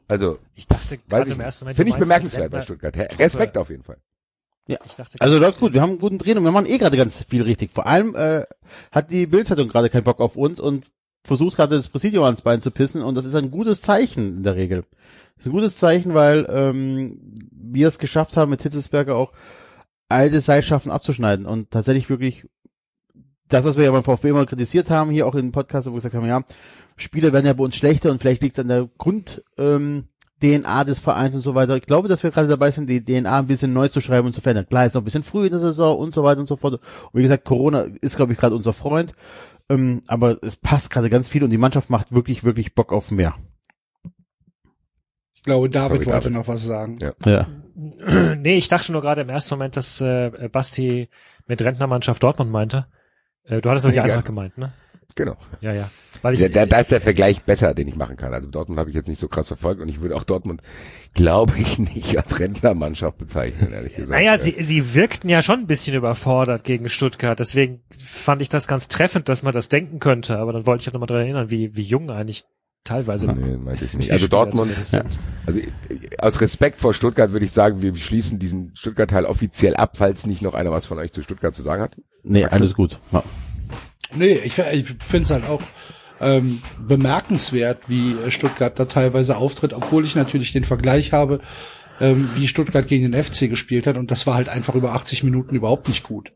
Also, 0.09 0.39
Ich 0.55 0.67
dachte 0.67 0.99
gerade 0.99 1.29
ich 1.29 1.35
im 1.35 1.41
ersten 1.41 1.65
Moment, 1.65 1.77
Finde 1.77 1.91
ich 1.93 1.99
bemerkenswert 1.99 2.51
bei 2.53 2.63
Stuttgart. 2.63 2.97
He- 2.97 3.23
Respekt 3.23 3.59
auf 3.59 3.71
jeden 3.71 3.83
Fall. 3.83 3.97
Ja. 4.69 4.79
Ich 4.85 4.93
dachte, 4.95 5.17
Also 5.21 5.39
läuft 5.39 5.61
gut, 5.61 5.73
wir 5.75 5.81
haben 5.81 5.91
einen 5.91 5.99
guten 5.99 6.19
Dreh 6.19 6.35
und 6.35 6.45
wir 6.45 6.51
machen 6.51 6.67
eh 6.67 6.79
gerade 6.79 6.97
ganz 6.97 7.25
viel 7.25 7.43
richtig. 7.43 7.73
Vor 7.73 7.87
allem 7.87 8.15
äh, 8.17 8.45
hat 8.93 9.11
die 9.11 9.27
Bildzeitung 9.27 9.69
gerade 9.69 9.91
keinen 9.91 10.05
Bock 10.05 10.21
auf 10.21 10.37
uns 10.37 10.59
und 10.61 10.87
versucht 11.27 11.57
gerade 11.57 11.77
das 11.77 11.89
Präsidium 11.89 12.25
ans 12.25 12.43
Bein 12.43 12.61
zu 12.61 12.71
pissen 12.71 13.03
und 13.03 13.15
das 13.15 13.27
ist 13.27 13.35
ein 13.35 13.51
gutes 13.51 13.83
Zeichen 13.83 14.39
in 14.39 14.43
der 14.43 14.57
Regel. 14.57 14.85
Das 15.37 15.45
ist 15.45 15.47
ein 15.47 15.53
gutes 15.53 15.77
Zeichen, 15.77 16.15
weil 16.15 16.47
ähm, 16.49 17.21
wir 17.51 17.89
es 17.89 17.99
geschafft 17.99 18.37
haben, 18.37 18.51
mit 18.51 18.63
Hitzesberger 18.63 19.17
auch 19.17 19.33
alte 20.09 20.41
Seilschaften 20.41 20.91
abzuschneiden 20.91 21.47
und 21.47 21.71
tatsächlich 21.71 22.09
wirklich 22.09 22.47
das, 23.49 23.65
was 23.65 23.77
wir 23.77 23.85
ja 23.85 23.91
beim 23.91 24.05
VfB 24.05 24.31
immer 24.31 24.47
kritisiert 24.47 24.91
haben, 24.91 25.11
hier 25.11 25.27
auch 25.27 25.35
in 25.35 25.47
den 25.47 25.53
Podcast, 25.53 25.87
wo 25.87 25.93
wir 25.93 25.97
gesagt 25.97 26.15
haben, 26.15 26.27
ja, 26.27 26.43
Spiele 26.97 27.33
werden 27.33 27.47
ja 27.47 27.53
bei 27.53 27.65
uns 27.65 27.77
schlechter 27.77 28.11
und 28.11 28.21
vielleicht 28.21 28.43
liegt 28.43 28.59
es 28.59 28.63
an 28.63 28.69
der 28.69 28.89
Grund 28.99 29.43
ähm, 29.59 30.09
DNA 30.43 30.85
des 30.85 30.99
Vereins 30.99 31.35
und 31.35 31.41
so 31.41 31.55
weiter. 31.55 31.77
Ich 31.77 31.87
glaube, 31.87 32.09
dass 32.09 32.23
wir 32.23 32.31
gerade 32.31 32.49
dabei 32.49 32.71
sind, 32.71 32.91
die 32.91 33.05
DNA 33.05 33.39
ein 33.39 33.47
bisschen 33.47 33.73
neu 33.73 33.89
zu 33.89 34.01
schreiben 34.01 34.27
und 34.27 34.33
zu 34.35 34.41
verändern. 34.41 34.67
Klar, 34.69 34.87
ist 34.87 34.95
noch 34.95 35.01
ein 35.01 35.05
bisschen 35.05 35.23
früh 35.23 35.47
in 35.47 35.53
der 35.53 35.61
Saison 35.61 35.97
und 35.97 36.15
so 36.15 36.23
weiter 36.25 36.41
und 36.41 36.47
so 36.47 36.57
fort. 36.57 36.75
Und 36.75 36.81
wie 37.13 37.23
gesagt, 37.23 37.45
Corona 37.45 37.87
ist, 38.01 38.17
glaube 38.17 38.33
ich, 38.33 38.39
gerade 38.39 38.55
unser 38.55 38.73
Freund. 38.73 39.13
Ähm, 39.69 40.03
aber 40.07 40.43
es 40.43 40.57
passt 40.57 40.91
gerade 40.91 41.11
ganz 41.11 41.29
viel 41.29 41.43
und 41.43 41.51
die 41.51 41.59
Mannschaft 41.59 41.91
macht 41.91 42.13
wirklich, 42.13 42.45
wirklich 42.45 42.75
Bock 42.75 42.93
auf 42.93 43.11
mehr. 43.11 43.35
Ich 45.35 45.43
glaube, 45.43 45.69
David 45.69 46.05
Sorry, 46.05 46.07
wollte 46.07 46.21
David. 46.29 46.33
noch 46.33 46.49
was 46.49 46.65
sagen. 46.65 46.99
Ja. 47.01 47.13
Ja. 47.25 47.47
nee, 48.37 48.57
ich 48.57 48.69
dachte 48.69 48.93
nur 48.93 49.01
gerade 49.01 49.21
im 49.23 49.29
ersten 49.29 49.55
Moment, 49.55 49.77
dass 49.77 50.01
äh, 50.01 50.49
Basti 50.51 51.09
mit 51.47 51.63
Rentnermannschaft 51.63 52.23
Dortmund 52.23 52.51
meinte. 52.51 52.87
Äh, 53.45 53.61
du 53.61 53.71
hattest 53.71 53.85
doch 53.85 53.91
die 53.91 53.97
Ja. 53.97 54.05
Eintracht 54.05 54.25
gemeint, 54.25 54.57
ne? 54.59 54.73
Genau. 55.17 55.37
Ja, 55.63 55.73
ja. 55.73 55.91
Weil 56.23 56.35
ich, 56.35 56.41
Da, 56.41 56.49
da, 56.49 56.67
da 56.67 56.79
ist 56.81 56.93
der 56.93 57.01
Vergleich 57.01 57.43
besser, 57.43 57.73
den 57.75 57.89
ich 57.89 57.97
machen 57.97 58.17
kann. 58.17 58.33
Also 58.35 58.49
Dortmund 58.49 58.79
habe 58.79 58.91
ich 58.91 58.97
jetzt 58.97 59.09
nicht 59.09 59.21
so 59.21 59.29
krass 59.29 59.49
verfolgt 59.49 59.81
und 59.81 59.89
ich 59.89 60.01
würde 60.03 60.15
auch 60.15 60.25
Dortmund, 60.25 60.61
glaube 61.15 61.55
ich, 61.59 61.79
nicht 61.95 62.17
als 62.19 62.39
Rentnermannschaft 62.39 63.19
bezeichnen, 63.19 63.73
ehrlich 63.73 63.95
gesagt. 63.97 64.11
Naja, 64.19 64.35
Äh, 64.35 64.39
sie, 64.39 64.57
sie 64.63 64.95
wirkten 64.95 65.29
ja 65.31 65.43
schon 65.43 65.61
ein 65.61 65.67
bisschen 65.67 65.97
überfordert 65.97 66.65
gegen 66.65 66.89
Stuttgart. 66.89 67.41
Deswegen 67.41 67.81
fand 67.99 68.43
ich 68.43 68.51
das 68.51 68.69
ganz 68.69 68.89
treffend, 68.89 69.29
dass 69.29 69.43
man 69.43 69.55
das 69.55 69.69
denken 69.71 69.99
könnte. 69.99 70.39
Aber 70.39 70.53
dann 70.53 70.67
wollte 70.67 70.83
ich 70.83 70.89
auch 70.89 70.93
nochmal 70.93 71.09
dran 71.09 71.23
erinnern, 71.23 71.51
wie, 71.51 71.75
wie 71.77 71.83
jung 71.83 72.11
eigentlich 72.11 72.45
teilweise 72.85 73.27
Nee, 73.27 73.57
meinte 73.57 73.85
ich 73.87 73.95
nicht. 73.95 74.13
Also 74.13 74.29
Dortmund, 74.29 74.71
sind. 74.85 75.03
also 75.47 75.59
äh, 75.59 75.67
aus 76.19 76.41
Respekt 76.43 76.79
vor 76.79 76.93
Stuttgart 76.95 77.33
würde 77.33 77.47
ich 77.47 77.53
sagen, 77.53 77.81
wir 77.81 77.95
schließen 77.97 78.39
diesen 78.39 78.77
Stuttgart-Teil 78.77 79.25
offiziell 79.25 79.75
ab, 79.77 79.97
falls 79.97 80.27
nicht 80.27 80.43
noch 80.43 80.55
einer 80.55 80.71
was 80.71 80.85
von 80.85 80.99
euch 80.99 81.11
zu 81.13 81.23
Stuttgart 81.23 81.55
zu 81.55 81.63
sagen 81.63 81.83
hat. 81.83 81.97
Nee, 82.23 82.45
alles 82.45 82.75
gut. 82.75 83.01
Ja. 83.13 83.25
Nee, 84.19 84.41
ich, 84.45 84.59
ich 84.59 84.87
finde 85.07 85.25
es 85.25 85.31
halt 85.31 85.49
auch 85.49 85.63
ähm, 86.21 86.63
bemerkenswert, 86.87 87.89
wie 87.89 88.17
Stuttgart 88.29 88.79
da 88.79 88.87
teilweise 88.87 89.37
auftritt, 89.37 89.73
obwohl 89.73 90.05
ich 90.05 90.17
natürlich 90.17 90.53
den 90.53 90.65
Vergleich 90.65 91.13
habe, 91.13 91.41
ähm, 92.01 92.29
wie 92.37 92.49
Stuttgart 92.49 92.87
gegen 92.87 93.11
den 93.11 93.23
FC 93.23 93.49
gespielt 93.49 93.87
hat 93.87 93.97
und 93.97 94.11
das 94.11 94.27
war 94.27 94.35
halt 94.35 94.49
einfach 94.49 94.75
über 94.75 94.95
80 94.95 95.25
Minuten 95.25 95.55
überhaupt 95.55 95.89
nicht 95.89 96.03
gut. 96.03 96.33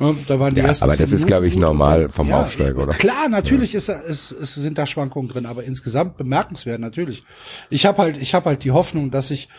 Ja, 0.00 0.14
da 0.28 0.40
waren 0.40 0.54
die 0.54 0.60
Ja, 0.62 0.68
ersten 0.68 0.84
aber 0.84 0.96
das 0.96 1.12
ist, 1.12 1.26
glaube 1.26 1.46
ich, 1.46 1.56
normal 1.56 2.08
vom 2.08 2.32
Aufsteiger, 2.32 2.82
oder? 2.84 2.94
Klar, 2.94 3.28
natürlich 3.28 3.74
ist, 3.74 3.90
ist, 3.90 4.32
ist, 4.32 4.54
sind 4.54 4.78
da 4.78 4.86
Schwankungen 4.86 5.28
drin, 5.28 5.44
aber 5.44 5.64
insgesamt 5.64 6.16
bemerkenswert 6.16 6.80
natürlich. 6.80 7.22
Ich 7.68 7.84
habe 7.84 7.98
halt, 7.98 8.16
ich 8.16 8.32
habe 8.34 8.46
halt 8.46 8.64
die 8.64 8.70
Hoffnung, 8.70 9.10
dass 9.10 9.28
sich 9.28 9.50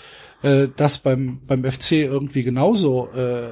äh, 0.42 0.68
das 0.76 0.98
beim 0.98 1.42
beim 1.48 1.64
FC 1.64 1.92
irgendwie 1.92 2.42
genauso 2.42 3.10
äh, 3.16 3.50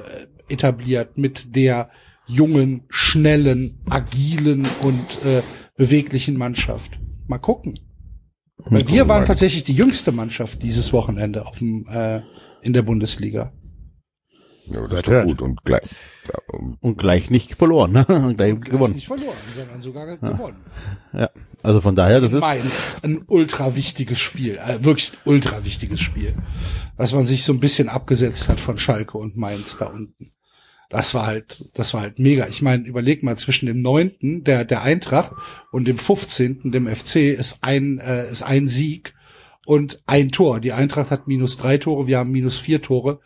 etabliert 0.48 1.16
mit 1.16 1.54
der 1.54 1.90
jungen, 2.30 2.84
schnellen, 2.88 3.80
agilen 3.88 4.66
und 4.82 5.24
äh, 5.24 5.42
beweglichen 5.76 6.36
Mannschaft. 6.36 6.98
Mal 7.26 7.38
gucken. 7.38 7.80
Weil 8.58 8.86
wir 8.88 9.08
waren 9.08 9.24
tatsächlich 9.24 9.64
die 9.64 9.74
jüngste 9.74 10.12
Mannschaft 10.12 10.62
dieses 10.62 10.92
Wochenende 10.92 11.46
auf 11.46 11.58
dem, 11.58 11.86
äh, 11.88 12.20
in 12.62 12.72
der 12.72 12.82
Bundesliga. 12.82 13.52
Ja, 14.66 14.86
das 14.86 15.00
ist 15.00 15.08
doch 15.08 15.24
gut 15.24 15.42
und 15.42 15.64
gleich. 15.64 15.82
Ja, 16.28 16.38
um- 16.58 16.76
Und 16.80 16.96
gleich 16.98 17.30
nicht 17.30 17.54
verloren, 17.54 17.92
ne? 17.92 18.04
Und 18.08 18.36
gleich 18.36 18.54
Gleich 18.54 18.70
gewonnen. 18.70 18.94
Nicht 18.94 19.06
verloren, 19.06 19.36
sondern 19.54 19.82
sogar 19.82 20.16
gewonnen. 20.16 20.58
Ja. 21.12 21.30
Also 21.62 21.80
von 21.80 21.94
daher, 21.96 22.20
das 22.20 22.32
ist. 22.34 22.40
Mainz, 22.40 22.92
ein 23.02 23.24
ultra 23.26 23.74
wichtiges 23.74 24.20
Spiel, 24.20 24.58
äh, 24.58 24.84
wirklich 24.84 25.12
ultra 25.24 25.64
wichtiges 25.64 26.00
Spiel, 26.00 26.34
was 26.96 27.12
man 27.12 27.26
sich 27.26 27.42
so 27.44 27.52
ein 27.52 27.60
bisschen 27.60 27.88
abgesetzt 27.88 28.48
hat 28.48 28.60
von 28.60 28.78
Schalke 28.78 29.18
und 29.18 29.36
Mainz 29.36 29.76
da 29.78 29.86
unten. 29.86 30.32
Das 30.90 31.14
war 31.14 31.26
halt, 31.26 31.70
das 31.74 31.94
war 31.94 32.02
halt 32.02 32.18
mega. 32.18 32.46
Ich 32.48 32.62
meine, 32.62 32.84
überleg 32.84 33.22
mal 33.22 33.38
zwischen 33.38 33.66
dem 33.66 33.80
neunten 33.80 34.44
der 34.44 34.64
der 34.64 34.82
Eintracht 34.82 35.32
und 35.70 35.86
dem 35.86 35.98
15. 35.98 36.72
dem 36.72 36.86
FC 36.86 37.16
ist 37.16 37.58
ein 37.62 37.98
äh, 37.98 38.28
ist 38.30 38.42
ein 38.42 38.68
Sieg 38.68 39.14
und 39.66 40.02
ein 40.06 40.30
Tor. 40.30 40.60
Die 40.60 40.72
Eintracht 40.72 41.10
hat 41.10 41.28
minus 41.28 41.56
drei 41.56 41.78
Tore, 41.78 42.06
wir 42.06 42.18
haben 42.18 42.32
minus 42.32 42.58
vier 42.58 42.82
Tore. 42.82 43.20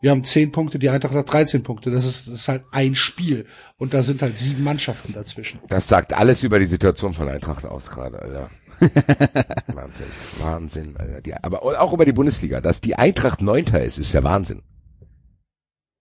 Wir 0.00 0.12
haben 0.12 0.22
zehn 0.22 0.52
Punkte, 0.52 0.78
die 0.78 0.90
Eintracht 0.90 1.14
hat 1.14 1.32
13 1.32 1.64
Punkte. 1.64 1.90
Das 1.90 2.04
ist, 2.04 2.28
das 2.28 2.34
ist 2.34 2.48
halt 2.48 2.62
ein 2.70 2.94
Spiel. 2.94 3.46
Und 3.78 3.94
da 3.94 4.04
sind 4.04 4.22
halt 4.22 4.38
sieben 4.38 4.62
Mannschaften 4.62 5.12
dazwischen. 5.12 5.58
Das 5.66 5.88
sagt 5.88 6.12
alles 6.12 6.44
über 6.44 6.60
die 6.60 6.66
Situation 6.66 7.14
von 7.14 7.28
Eintracht 7.28 7.64
aus 7.64 7.90
gerade, 7.90 8.22
Alter. 8.22 8.50
Wahnsinn. 9.74 10.06
Wahnsinn, 10.38 10.96
Alter. 10.96 11.20
Die, 11.20 11.34
aber 11.34 11.64
auch 11.82 11.92
über 11.92 12.04
die 12.04 12.12
Bundesliga. 12.12 12.60
Dass 12.60 12.80
die 12.80 12.94
Eintracht 12.94 13.42
Neunter 13.42 13.82
ist, 13.82 13.98
ist 13.98 14.12
ja 14.12 14.22
Wahnsinn. 14.22 14.62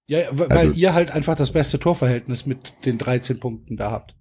Ja, 0.08 0.20
ja, 0.20 0.26
weil 0.32 0.49
Also- 0.51 0.74
ihr 0.74 0.93
halt 0.93 1.12
einfach 1.12 1.36
das 1.36 1.51
beste 1.51 1.80
Torverhältnis 1.80 2.45
mit 2.45 2.86
den 2.86 2.97
13 2.97 3.39
Punkten 3.39 3.76
da 3.78 3.91
habt. 3.91 4.16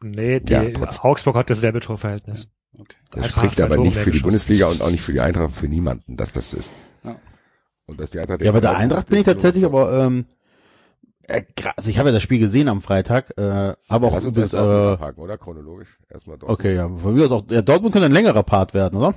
Nee, 0.00 0.40
die, 0.40 0.52
Ja, 0.52 0.62
Augsburg 1.02 1.36
hat 1.36 1.50
dasselbe 1.50 1.80
Torverhältnis. 1.80 2.48
Okay. 2.78 2.96
Das 3.10 3.24
Eintracht 3.24 3.44
spricht 3.46 3.60
aber 3.60 3.78
nicht 3.78 3.96
für 3.96 4.10
die. 4.10 4.20
Bundesliga 4.20 4.66
und 4.68 4.82
auch 4.82 4.90
nicht 4.90 5.00
für 5.02 5.12
die 5.12 5.20
Eintracht, 5.20 5.54
für 5.54 5.66
niemanden, 5.68 6.16
dass 6.16 6.32
das 6.32 6.50
so 6.50 6.58
ist. 6.58 6.70
Ja. 7.02 7.16
Und 7.86 7.98
dass 8.00 8.10
die 8.10 8.20
Eintracht 8.20 8.42
Ja, 8.42 8.52
bei 8.52 8.60
der 8.60 8.76
Eintracht 8.76 9.08
bin 9.08 9.18
ich 9.18 9.24
tatsächlich 9.24 9.64
aber, 9.64 10.04
ähm, 10.04 10.26
äh, 11.26 11.42
also 11.76 11.88
ich 11.88 11.98
habe 11.98 12.10
ja 12.10 12.12
das 12.14 12.22
Spiel 12.22 12.38
gesehen 12.38 12.68
am 12.68 12.82
Freitag, 12.82 13.32
äh, 13.38 13.74
aber 13.88 14.08
auch 14.08 14.12
Lass 14.14 14.26
uns 14.26 14.50
Dortmund 14.50 14.52
äh, 14.52 14.92
abhaken, 14.92 15.20
oder? 15.22 15.38
Chronologisch. 15.38 15.98
Erstmal 16.10 16.36
Dortmund. 16.38 16.60
okay, 16.60 16.74
ja, 16.74 16.88
von 16.88 17.14
mir 17.14 17.24
aus 17.24 17.32
auch, 17.32 17.44
ja, 17.50 17.62
Dortmund 17.62 17.92
könnte 17.94 18.06
ein 18.06 18.12
längerer 18.12 18.42
Part 18.42 18.74
werden, 18.74 18.98
oder? 18.98 19.14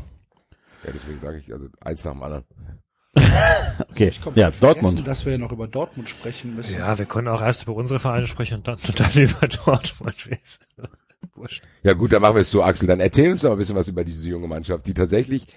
Ja, 0.86 0.92
deswegen 0.94 1.20
sage 1.20 1.40
ich, 1.40 1.52
also 1.54 1.68
eins 1.82 2.04
nach 2.06 2.14
dem 2.14 2.24
anderen. 2.24 2.46
Okay, 3.92 4.10
Ich 4.10 4.20
ja, 4.36 4.52
Dortmund. 4.52 5.08
dass 5.08 5.26
wir 5.26 5.34
ja 5.34 5.38
noch 5.38 5.52
über 5.52 5.68
Dortmund 5.68 6.10
sprechen 6.10 6.56
müssen. 6.56 6.80
Ja, 6.80 6.98
wir 6.98 7.06
können 7.06 7.28
auch 7.28 7.42
erst 7.42 7.64
über 7.64 7.74
unsere 7.74 8.00
Vereine 8.00 8.28
sprechen 8.28 8.56
und 8.56 8.68
dann, 8.68 8.78
und 8.86 9.00
dann 9.00 9.12
über 9.14 9.48
Dortmund. 9.48 10.16
Wurscht. 11.36 11.64
Ja 11.84 11.94
gut, 11.94 12.14
dann 12.14 12.22
machen 12.22 12.36
wir 12.36 12.42
es 12.42 12.52
so, 12.52 12.64
Axel. 12.64 12.88
Dann 12.88 13.00
erzähl 13.00 13.32
uns 13.32 13.44
noch 13.44 13.52
ein 13.52 13.58
bisschen 13.58 13.76
was 13.76 13.88
über 13.88 14.04
diese 14.04 14.28
junge 14.28 14.48
Mannschaft, 14.48 14.86
die 14.88 14.94
tatsächlich 14.94 15.48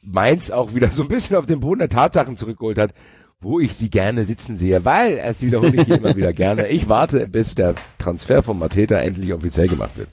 Mainz 0.00 0.50
auch 0.50 0.74
wieder 0.74 0.90
so 0.90 1.02
ein 1.02 1.08
bisschen 1.08 1.36
auf 1.36 1.46
den 1.46 1.60
Boden 1.60 1.80
der 1.80 1.88
Tatsachen 1.88 2.36
zurückgeholt 2.36 2.78
hat, 2.78 2.94
wo 3.40 3.60
ich 3.60 3.74
sie 3.74 3.90
gerne 3.90 4.24
sitzen 4.24 4.56
sehe, 4.56 4.84
weil, 4.84 5.18
es 5.18 5.42
wiederhole 5.42 5.82
ich 5.82 5.88
immer 5.88 6.16
wieder 6.16 6.32
gerne, 6.32 6.68
ich 6.68 6.88
warte, 6.88 7.28
bis 7.28 7.54
der 7.54 7.74
Transfer 7.98 8.42
von 8.42 8.58
Mateta 8.58 8.96
endlich 8.96 9.32
offiziell 9.32 9.68
gemacht 9.68 9.96
wird. 9.96 10.08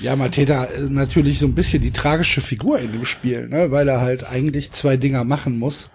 Ja, 0.00 0.16
Mateta 0.16 0.64
ist 0.64 0.90
natürlich 0.90 1.38
so 1.38 1.46
ein 1.46 1.54
bisschen 1.54 1.82
die 1.82 1.90
tragische 1.90 2.40
Figur 2.40 2.78
in 2.78 2.92
dem 2.92 3.04
Spiel, 3.04 3.48
ne, 3.48 3.70
weil 3.70 3.86
er 3.86 4.00
halt 4.00 4.24
eigentlich 4.24 4.72
zwei 4.72 4.96
Dinger 4.96 5.24
machen 5.24 5.58
muss. 5.58 5.90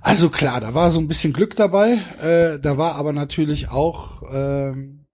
Also 0.00 0.30
klar, 0.30 0.60
da 0.60 0.72
war 0.72 0.92
so 0.92 1.00
ein 1.00 1.08
bisschen 1.08 1.32
Glück 1.32 1.56
dabei, 1.56 1.98
äh, 2.22 2.60
da 2.60 2.78
war 2.78 2.94
aber 2.94 3.12
natürlich 3.12 3.70
auch 3.70 4.22
ähm, 4.32 5.06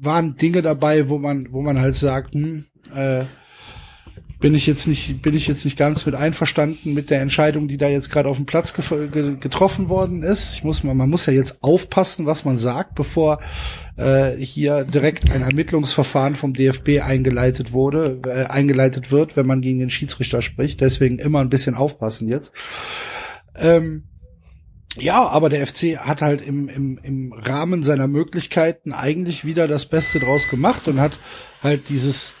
waren 0.00 0.36
Dinge 0.36 0.60
dabei, 0.62 1.08
wo 1.08 1.18
man, 1.18 1.52
wo 1.52 1.62
man 1.62 1.80
halt 1.80 1.94
sagt, 1.94 2.34
hm, 2.34 2.66
äh, 2.94 3.24
bin 4.40 4.54
ich 4.54 4.66
jetzt 4.66 4.86
nicht, 4.86 5.20
bin 5.20 5.34
ich 5.34 5.48
jetzt 5.48 5.64
nicht 5.64 5.76
ganz 5.76 6.06
mit 6.06 6.14
einverstanden 6.14 6.94
mit 6.94 7.10
der 7.10 7.20
Entscheidung, 7.20 7.66
die 7.66 7.76
da 7.76 7.88
jetzt 7.88 8.10
gerade 8.10 8.28
auf 8.28 8.36
dem 8.36 8.46
Platz 8.46 8.72
getroffen 8.72 9.88
worden 9.88 10.22
ist. 10.22 10.54
Ich 10.54 10.64
muss 10.64 10.84
mal, 10.84 10.94
man 10.94 11.10
muss 11.10 11.26
ja 11.26 11.32
jetzt 11.32 11.62
aufpassen, 11.62 12.26
was 12.26 12.44
man 12.44 12.56
sagt, 12.56 12.94
bevor 12.94 13.40
äh, 13.96 14.36
hier 14.36 14.84
direkt 14.84 15.30
ein 15.32 15.42
Ermittlungsverfahren 15.42 16.36
vom 16.36 16.54
DFB 16.54 17.00
eingeleitet 17.04 17.72
wurde, 17.72 18.20
äh, 18.26 18.44
eingeleitet 18.44 19.10
wird, 19.10 19.36
wenn 19.36 19.46
man 19.46 19.60
gegen 19.60 19.80
den 19.80 19.90
Schiedsrichter 19.90 20.40
spricht. 20.40 20.80
Deswegen 20.80 21.18
immer 21.18 21.40
ein 21.40 21.50
bisschen 21.50 21.74
aufpassen 21.74 22.28
jetzt. 22.28 22.52
Ähm, 23.56 24.04
ja, 24.96 25.26
aber 25.26 25.48
der 25.48 25.66
FC 25.66 25.98
hat 25.98 26.22
halt 26.22 26.46
im, 26.46 26.68
im, 26.68 26.98
im 27.02 27.32
Rahmen 27.32 27.82
seiner 27.82 28.06
Möglichkeiten 28.06 28.92
eigentlich 28.92 29.44
wieder 29.44 29.66
das 29.66 29.86
Beste 29.86 30.20
draus 30.20 30.48
gemacht 30.48 30.86
und 30.86 31.00
hat 31.00 31.18
halt 31.62 31.88
dieses 31.88 32.34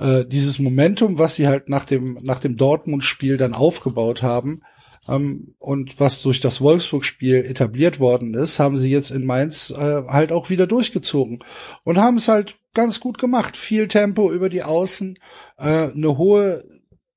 äh, 0.00 0.24
dieses 0.24 0.58
Momentum, 0.58 1.18
was 1.18 1.34
sie 1.34 1.46
halt 1.46 1.68
nach 1.68 1.84
dem 1.84 2.18
nach 2.22 2.40
dem 2.40 2.56
Dortmund-Spiel 2.56 3.36
dann 3.36 3.54
aufgebaut 3.54 4.22
haben 4.22 4.62
ähm, 5.08 5.54
und 5.58 6.00
was 6.00 6.22
durch 6.22 6.40
das 6.40 6.60
Wolfsburg-Spiel 6.60 7.36
etabliert 7.36 8.00
worden 8.00 8.34
ist, 8.34 8.58
haben 8.58 8.76
sie 8.76 8.90
jetzt 8.90 9.10
in 9.10 9.26
Mainz 9.26 9.70
äh, 9.70 10.02
halt 10.08 10.32
auch 10.32 10.50
wieder 10.50 10.66
durchgezogen 10.66 11.40
und 11.84 11.98
haben 11.98 12.16
es 12.16 12.28
halt 12.28 12.56
ganz 12.74 13.00
gut 13.00 13.18
gemacht. 13.18 13.56
Viel 13.56 13.88
Tempo 13.88 14.32
über 14.32 14.48
die 14.48 14.62
Außen, 14.62 15.18
äh, 15.58 15.90
eine 15.90 16.16
hohe 16.16 16.64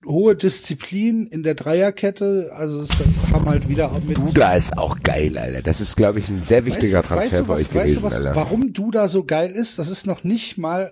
hohe 0.06 0.36
Disziplin 0.36 1.28
in 1.28 1.44
der 1.44 1.56
Dreierkette. 1.56 2.52
Also 2.56 2.82
es 2.82 2.90
haben 3.32 3.46
halt 3.46 3.70
wieder 3.70 3.92
mit. 4.06 4.18
Duda 4.18 4.54
ist 4.56 4.78
auch 4.78 5.00
geil, 5.02 5.38
Alter. 5.38 5.62
Das 5.62 5.80
ist, 5.80 5.96
glaube 5.96 6.20
ich, 6.20 6.28
ein 6.28 6.44
sehr 6.44 6.66
wichtiger 6.66 7.00
weißt, 7.00 7.08
Transfer 7.08 7.24
weißt 7.24 7.34
du, 7.34 7.46
für 7.46 7.50
was, 7.50 7.60
euch 7.62 7.70
gewesen, 7.70 7.84
weißt 7.86 7.98
du 7.98 8.04
was, 8.04 8.16
Alter. 8.16 8.36
Warum 8.36 8.74
Duda 8.74 9.08
so 9.08 9.24
geil 9.24 9.52
ist, 9.52 9.80
das 9.80 9.90
ist 9.90 10.06
noch 10.06 10.24
nicht 10.24 10.58
mal 10.58 10.92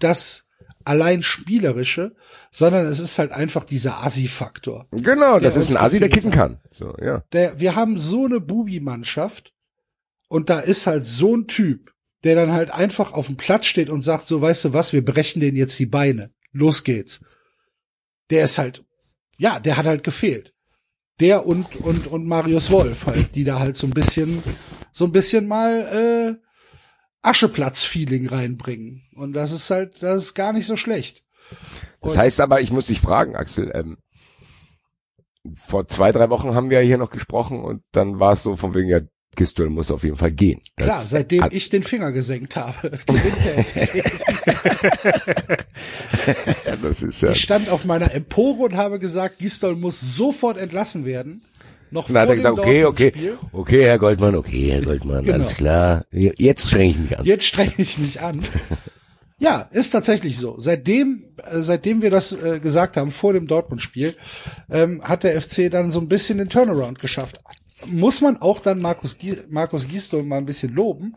das 0.00 0.47
allein 0.88 1.22
spielerische, 1.22 2.14
sondern 2.50 2.86
es 2.86 2.98
ist 2.98 3.18
halt 3.18 3.32
einfach 3.32 3.64
dieser 3.64 4.02
Assi-Faktor. 4.02 4.88
Genau, 4.90 5.38
das 5.38 5.56
ist 5.56 5.68
ein 5.68 5.76
uns 5.76 5.84
Asi, 5.84 5.98
der 6.00 6.08
kicken 6.08 6.30
kann. 6.30 6.60
So, 6.70 6.94
ja. 7.00 7.22
Der, 7.32 7.60
wir 7.60 7.76
haben 7.76 7.98
so 7.98 8.24
eine 8.24 8.40
Bubi-Mannschaft 8.40 9.52
und 10.28 10.50
da 10.50 10.60
ist 10.60 10.86
halt 10.86 11.06
so 11.06 11.36
ein 11.36 11.46
Typ, 11.46 11.92
der 12.24 12.34
dann 12.34 12.52
halt 12.52 12.70
einfach 12.70 13.12
auf 13.12 13.26
dem 13.26 13.36
Platz 13.36 13.66
steht 13.66 13.90
und 13.90 14.02
sagt, 14.02 14.26
so 14.26 14.40
weißt 14.40 14.64
du 14.64 14.72
was, 14.72 14.92
wir 14.92 15.04
brechen 15.04 15.40
denen 15.40 15.56
jetzt 15.56 15.78
die 15.78 15.86
Beine. 15.86 16.30
Los 16.52 16.84
geht's. 16.84 17.20
Der 18.30 18.44
ist 18.44 18.58
halt, 18.58 18.84
ja, 19.38 19.60
der 19.60 19.76
hat 19.76 19.86
halt 19.86 20.02
gefehlt. 20.02 20.54
Der 21.20 21.46
und, 21.46 21.76
und, 21.76 22.06
und 22.06 22.26
Marius 22.26 22.70
Wolf 22.70 23.06
halt, 23.06 23.34
die 23.34 23.44
da 23.44 23.58
halt 23.58 23.76
so 23.76 23.86
ein 23.86 23.92
bisschen, 23.92 24.42
so 24.92 25.04
ein 25.04 25.12
bisschen 25.12 25.46
mal, 25.46 26.38
äh, 26.38 26.47
Ascheplatz-Feeling 27.22 28.28
reinbringen. 28.28 29.02
Und 29.14 29.32
das 29.32 29.52
ist 29.52 29.70
halt, 29.70 30.02
das 30.02 30.24
ist 30.24 30.34
gar 30.34 30.52
nicht 30.52 30.66
so 30.66 30.76
schlecht. 30.76 31.24
Das 32.00 32.12
Und- 32.12 32.18
heißt 32.18 32.40
aber, 32.40 32.60
ich 32.60 32.70
muss 32.70 32.86
dich 32.86 33.00
fragen, 33.00 33.36
Axel, 33.36 33.70
ähm, 33.74 33.98
vor 35.54 35.88
zwei, 35.88 36.12
drei 36.12 36.30
Wochen 36.30 36.54
haben 36.54 36.68
wir 36.70 36.80
hier 36.80 36.98
noch 36.98 37.10
gesprochen 37.10 37.60
und 37.64 37.82
dann 37.92 38.20
war 38.20 38.34
es 38.34 38.42
so 38.42 38.56
von 38.56 38.74
wegen, 38.74 38.88
ja, 38.88 39.00
Gistol 39.34 39.70
muss 39.70 39.90
auf 39.90 40.02
jeden 40.02 40.16
Fall 40.16 40.32
gehen. 40.32 40.60
Das 40.76 40.86
Klar, 40.86 41.02
seitdem 41.02 41.48
ich 41.52 41.70
den 41.70 41.82
Finger 41.84 42.12
gesenkt 42.12 42.56
habe, 42.56 42.90
gewinnt 43.06 43.44
der 43.44 43.64
FC. 43.64 44.04
das 46.82 47.02
ist 47.02 47.20
ja, 47.20 47.30
Ich 47.30 47.40
stand 47.42 47.68
auf 47.68 47.84
meiner 47.84 48.12
Empore 48.12 48.62
und 48.64 48.76
habe 48.76 48.98
gesagt, 48.98 49.38
Gistol 49.38 49.76
muss 49.76 50.00
sofort 50.00 50.58
entlassen 50.58 51.04
werden. 51.04 51.42
Noch 51.90 52.06
dann 52.08 52.18
hat 52.18 52.28
er 52.30 52.36
gesagt, 52.36 52.58
okay, 52.58 52.84
okay, 52.84 53.10
Dortmund-Spiel. 53.10 53.38
okay, 53.52 53.84
Herr 53.84 53.98
Goldmann, 53.98 54.34
okay, 54.34 54.70
Herr 54.72 54.82
Goldmann, 54.82 55.24
Genau. 55.24 55.36
alles 55.38 55.54
klar. 55.54 56.04
Jetzt 56.10 56.68
strenge 56.68 56.90
ich 56.90 56.98
mich 56.98 57.18
an. 57.18 57.24
Jetzt 57.24 57.44
strenge 57.46 57.72
ich 57.78 57.98
mich 57.98 58.20
an. 58.20 58.40
Ja, 59.40 59.68
ist 59.70 59.90
tatsächlich 59.90 60.36
so. 60.36 60.56
Seitdem, 60.58 61.26
äh, 61.48 61.60
seitdem 61.60 62.02
wir 62.02 62.10
das 62.10 62.32
äh, 62.32 62.58
gesagt 62.58 62.96
haben 62.96 63.12
vor 63.12 63.32
dem 63.34 63.46
Dortmund-Spiel, 63.46 64.16
ähm, 64.68 65.00
hat 65.04 65.22
der 65.22 65.40
FC 65.40 65.70
dann 65.70 65.92
so 65.92 66.00
ein 66.00 66.08
bisschen 66.08 66.38
den 66.38 66.48
Turnaround 66.48 66.98
geschafft. 66.98 67.40
Muss 67.86 68.20
man 68.20 68.38
auch 68.38 68.58
dann 68.58 68.80
Markus, 68.80 69.16
Gie- 69.16 69.38
Markus 69.48 69.86
Gisdol 69.86 70.24
mal 70.24 70.38
ein 70.38 70.44
bisschen 70.46 70.74
loben, 70.74 71.14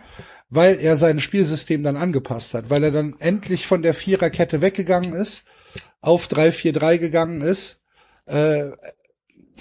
weil 0.51 0.77
er 0.79 0.97
sein 0.97 1.19
Spielsystem 1.19 1.81
dann 1.81 1.97
angepasst 1.97 2.53
hat, 2.53 2.69
weil 2.69 2.83
er 2.83 2.91
dann 2.91 3.15
endlich 3.17 3.65
von 3.65 3.81
der 3.81 3.95
Viererkette 3.95 4.61
weggegangen 4.61 5.13
ist, 5.13 5.45
auf 6.01 6.27
3-4-3 6.27 6.99
gegangen 6.99 7.41
ist, 7.41 7.81
äh, 8.27 8.65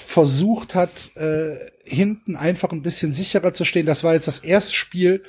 versucht 0.00 0.74
hat, 0.74 1.14
äh, 1.16 1.56
hinten 1.84 2.36
einfach 2.36 2.72
ein 2.72 2.82
bisschen 2.82 3.12
sicherer 3.12 3.52
zu 3.52 3.64
stehen. 3.64 3.86
Das 3.86 4.04
war 4.04 4.14
jetzt 4.14 4.26
das 4.26 4.38
erste 4.38 4.74
Spiel 4.74 5.22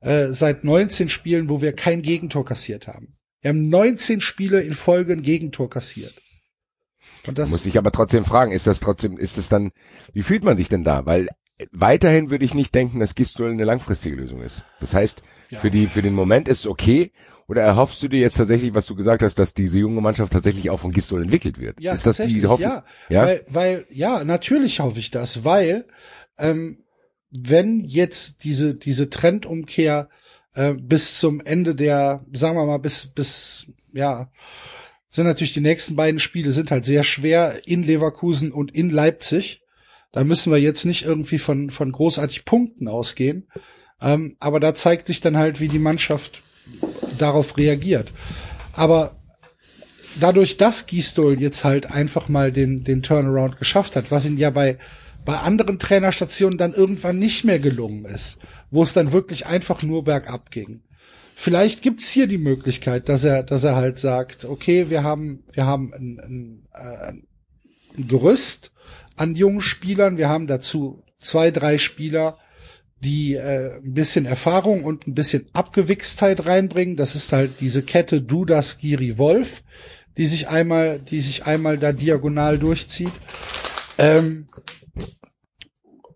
äh, 0.00 0.28
seit 0.28 0.64
19 0.64 1.08
Spielen, 1.08 1.48
wo 1.48 1.60
wir 1.60 1.72
kein 1.72 2.02
Gegentor 2.02 2.44
kassiert 2.44 2.86
haben. 2.86 3.16
Wir 3.40 3.50
haben 3.50 3.68
19 3.68 4.20
Spiele 4.20 4.60
in 4.62 4.74
Folge 4.74 5.12
ein 5.12 5.22
Gegentor 5.22 5.70
kassiert. 5.70 6.14
Und 7.26 7.38
das 7.38 7.50
Muss 7.50 7.66
ich 7.66 7.78
aber 7.78 7.92
trotzdem 7.92 8.24
fragen, 8.24 8.52
ist 8.52 8.66
das 8.66 8.80
trotzdem, 8.80 9.18
ist 9.18 9.38
es 9.38 9.48
dann, 9.48 9.70
wie 10.12 10.22
fühlt 10.22 10.44
man 10.44 10.56
sich 10.56 10.68
denn 10.68 10.84
da? 10.84 11.04
Weil 11.06 11.28
weiterhin 11.72 12.30
würde 12.30 12.44
ich 12.44 12.54
nicht 12.54 12.74
denken, 12.74 13.00
dass 13.00 13.14
Gistol 13.14 13.50
eine 13.50 13.64
langfristige 13.64 14.16
Lösung 14.16 14.42
ist. 14.42 14.62
Das 14.80 14.94
heißt, 14.94 15.22
Ja. 15.50 15.58
für 15.58 15.70
die, 15.70 15.86
für 15.86 16.02
den 16.02 16.14
Moment 16.14 16.48
ist 16.48 16.60
es 16.60 16.66
okay. 16.66 17.12
Oder 17.48 17.62
erhoffst 17.62 18.02
du 18.02 18.08
dir 18.08 18.20
jetzt 18.20 18.36
tatsächlich, 18.36 18.74
was 18.74 18.84
du 18.84 18.94
gesagt 18.94 19.22
hast, 19.22 19.38
dass 19.38 19.54
diese 19.54 19.78
junge 19.78 20.02
Mannschaft 20.02 20.34
tatsächlich 20.34 20.68
auch 20.68 20.80
von 20.80 20.92
Gistol 20.92 21.22
entwickelt 21.22 21.58
wird? 21.58 21.80
Ja, 21.80 21.94
ist 21.94 22.04
das 22.04 22.18
die 22.18 22.46
Hoffnung? 22.46 22.70
Ja, 22.70 22.84
Ja? 23.08 23.24
Weil, 23.24 23.44
weil, 23.48 23.86
ja, 23.90 24.22
natürlich 24.22 24.80
hoffe 24.80 24.98
ich 24.98 25.10
das, 25.10 25.44
weil 25.44 25.86
ähm, 26.38 26.84
wenn 27.30 27.84
jetzt 27.84 28.44
diese 28.44 28.74
diese 28.74 29.08
Trendumkehr 29.08 30.10
äh, 30.54 30.74
bis 30.74 31.18
zum 31.18 31.40
Ende 31.40 31.74
der, 31.74 32.24
sagen 32.32 32.56
wir 32.56 32.66
mal, 32.66 32.78
bis 32.78 33.06
bis 33.06 33.72
ja, 33.92 34.30
sind 35.08 35.26
natürlich 35.26 35.54
die 35.54 35.60
nächsten 35.60 35.96
beiden 35.96 36.20
Spiele 36.20 36.52
sind 36.52 36.70
halt 36.70 36.84
sehr 36.84 37.02
schwer 37.02 37.66
in 37.66 37.82
Leverkusen 37.82 38.52
und 38.52 38.74
in 38.74 38.90
Leipzig. 38.90 39.62
Da 40.12 40.22
müssen 40.22 40.52
wir 40.52 40.58
jetzt 40.58 40.84
nicht 40.84 41.04
irgendwie 41.04 41.38
von 41.38 41.70
von 41.70 41.92
großartig 41.92 42.44
Punkten 42.44 42.88
ausgehen, 42.88 43.48
ähm, 44.02 44.36
aber 44.38 44.60
da 44.60 44.74
zeigt 44.74 45.06
sich 45.06 45.22
dann 45.22 45.38
halt, 45.38 45.60
wie 45.60 45.68
die 45.68 45.78
Mannschaft 45.78 46.42
darauf 47.18 47.56
reagiert. 47.56 48.08
Aber 48.72 49.12
dadurch, 50.20 50.56
dass 50.56 50.86
Gistol 50.86 51.40
jetzt 51.40 51.64
halt 51.64 51.90
einfach 51.90 52.28
mal 52.28 52.52
den, 52.52 52.84
den 52.84 53.02
Turnaround 53.02 53.58
geschafft 53.58 53.96
hat, 53.96 54.10
was 54.10 54.26
ihn 54.26 54.38
ja 54.38 54.50
bei, 54.50 54.78
bei 55.24 55.36
anderen 55.36 55.78
Trainerstationen 55.78 56.58
dann 56.58 56.74
irgendwann 56.74 57.18
nicht 57.18 57.44
mehr 57.44 57.58
gelungen 57.58 58.04
ist, 58.04 58.38
wo 58.70 58.82
es 58.82 58.92
dann 58.92 59.12
wirklich 59.12 59.46
einfach 59.46 59.82
nur 59.82 60.04
bergab 60.04 60.50
ging. 60.50 60.82
Vielleicht 61.34 61.82
gibt's 61.82 62.10
hier 62.10 62.26
die 62.26 62.38
Möglichkeit, 62.38 63.08
dass 63.08 63.22
er, 63.22 63.44
dass 63.44 63.62
er 63.62 63.76
halt 63.76 63.98
sagt, 63.98 64.44
okay, 64.44 64.90
wir 64.90 65.04
haben, 65.04 65.44
wir 65.52 65.66
haben 65.66 65.92
ein, 65.94 66.18
ein, 66.18 66.68
äh, 66.74 67.12
ein 67.96 68.08
Gerüst 68.08 68.72
an 69.16 69.36
jungen 69.36 69.60
Spielern, 69.60 70.18
wir 70.18 70.28
haben 70.28 70.46
dazu 70.46 71.04
zwei, 71.18 71.50
drei 71.50 71.78
Spieler, 71.78 72.36
die 73.00 73.34
äh, 73.34 73.76
ein 73.76 73.94
bisschen 73.94 74.26
Erfahrung 74.26 74.84
und 74.84 75.06
ein 75.06 75.14
bisschen 75.14 75.46
Abgewichstheit 75.52 76.46
reinbringen. 76.46 76.96
Das 76.96 77.14
ist 77.14 77.32
halt 77.32 77.60
diese 77.60 77.82
Kette 77.82 78.20
Dudas 78.22 78.78
Giri 78.78 79.18
Wolf, 79.18 79.62
die 80.16 80.26
sich 80.26 80.48
einmal, 80.48 80.98
die 80.98 81.20
sich 81.20 81.46
einmal 81.46 81.78
da 81.78 81.92
diagonal 81.92 82.58
durchzieht. 82.58 83.12
Ähm, 83.98 84.46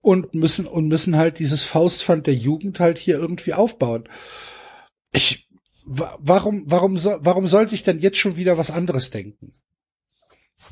und 0.00 0.34
müssen 0.34 0.66
und 0.66 0.88
müssen 0.88 1.16
halt 1.16 1.38
dieses 1.38 1.62
Faustpfand 1.64 2.26
der 2.26 2.34
Jugend 2.34 2.80
halt 2.80 2.98
hier 2.98 3.16
irgendwie 3.16 3.54
aufbauen. 3.54 4.08
Ich 5.12 5.48
wa- 5.84 6.18
warum 6.20 6.64
warum 6.66 6.96
warum 7.02 7.46
sollte 7.46 7.74
ich 7.76 7.84
denn 7.84 8.00
jetzt 8.00 8.18
schon 8.18 8.36
wieder 8.36 8.58
was 8.58 8.72
anderes 8.72 9.10
denken? 9.10 9.52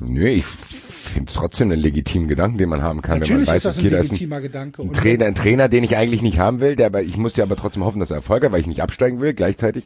Nö, 0.03 0.27
ich 0.27 0.45
finde 0.45 1.31
trotzdem 1.31 1.71
einen 1.71 1.81
legitimen 1.81 2.27
Gedanken, 2.27 2.57
den 2.57 2.69
man 2.69 2.81
haben 2.81 3.01
kann, 3.01 3.19
Natürlich 3.19 3.47
wenn 3.47 3.53
man 3.53 3.55
weiß, 3.55 3.57
ist 3.57 3.65
das 3.65 3.77
ein 3.77 3.85
okay, 3.85 3.89
da 3.91 3.97
ist 3.97 4.07
ein, 4.07 4.13
legitimer 4.13 4.41
Gedanke. 4.41 4.81
ein 4.81 4.93
Trainer, 4.93 5.25
ein 5.25 5.35
Trainer, 5.35 5.69
den 5.69 5.83
ich 5.83 5.95
eigentlich 5.95 6.21
nicht 6.21 6.39
haben 6.39 6.59
will, 6.59 6.75
der 6.75 6.87
aber 6.87 7.03
ich 7.03 7.17
muss 7.17 7.35
ja 7.35 7.43
aber 7.43 7.55
trotzdem 7.55 7.83
hoffen, 7.83 7.99
dass 7.99 8.09
er 8.09 8.17
Erfolg 8.17 8.43
hat, 8.43 8.51
weil 8.51 8.61
ich 8.61 8.67
nicht 8.67 8.81
absteigen 8.81 9.21
will, 9.21 9.33
gleichzeitig. 9.33 9.85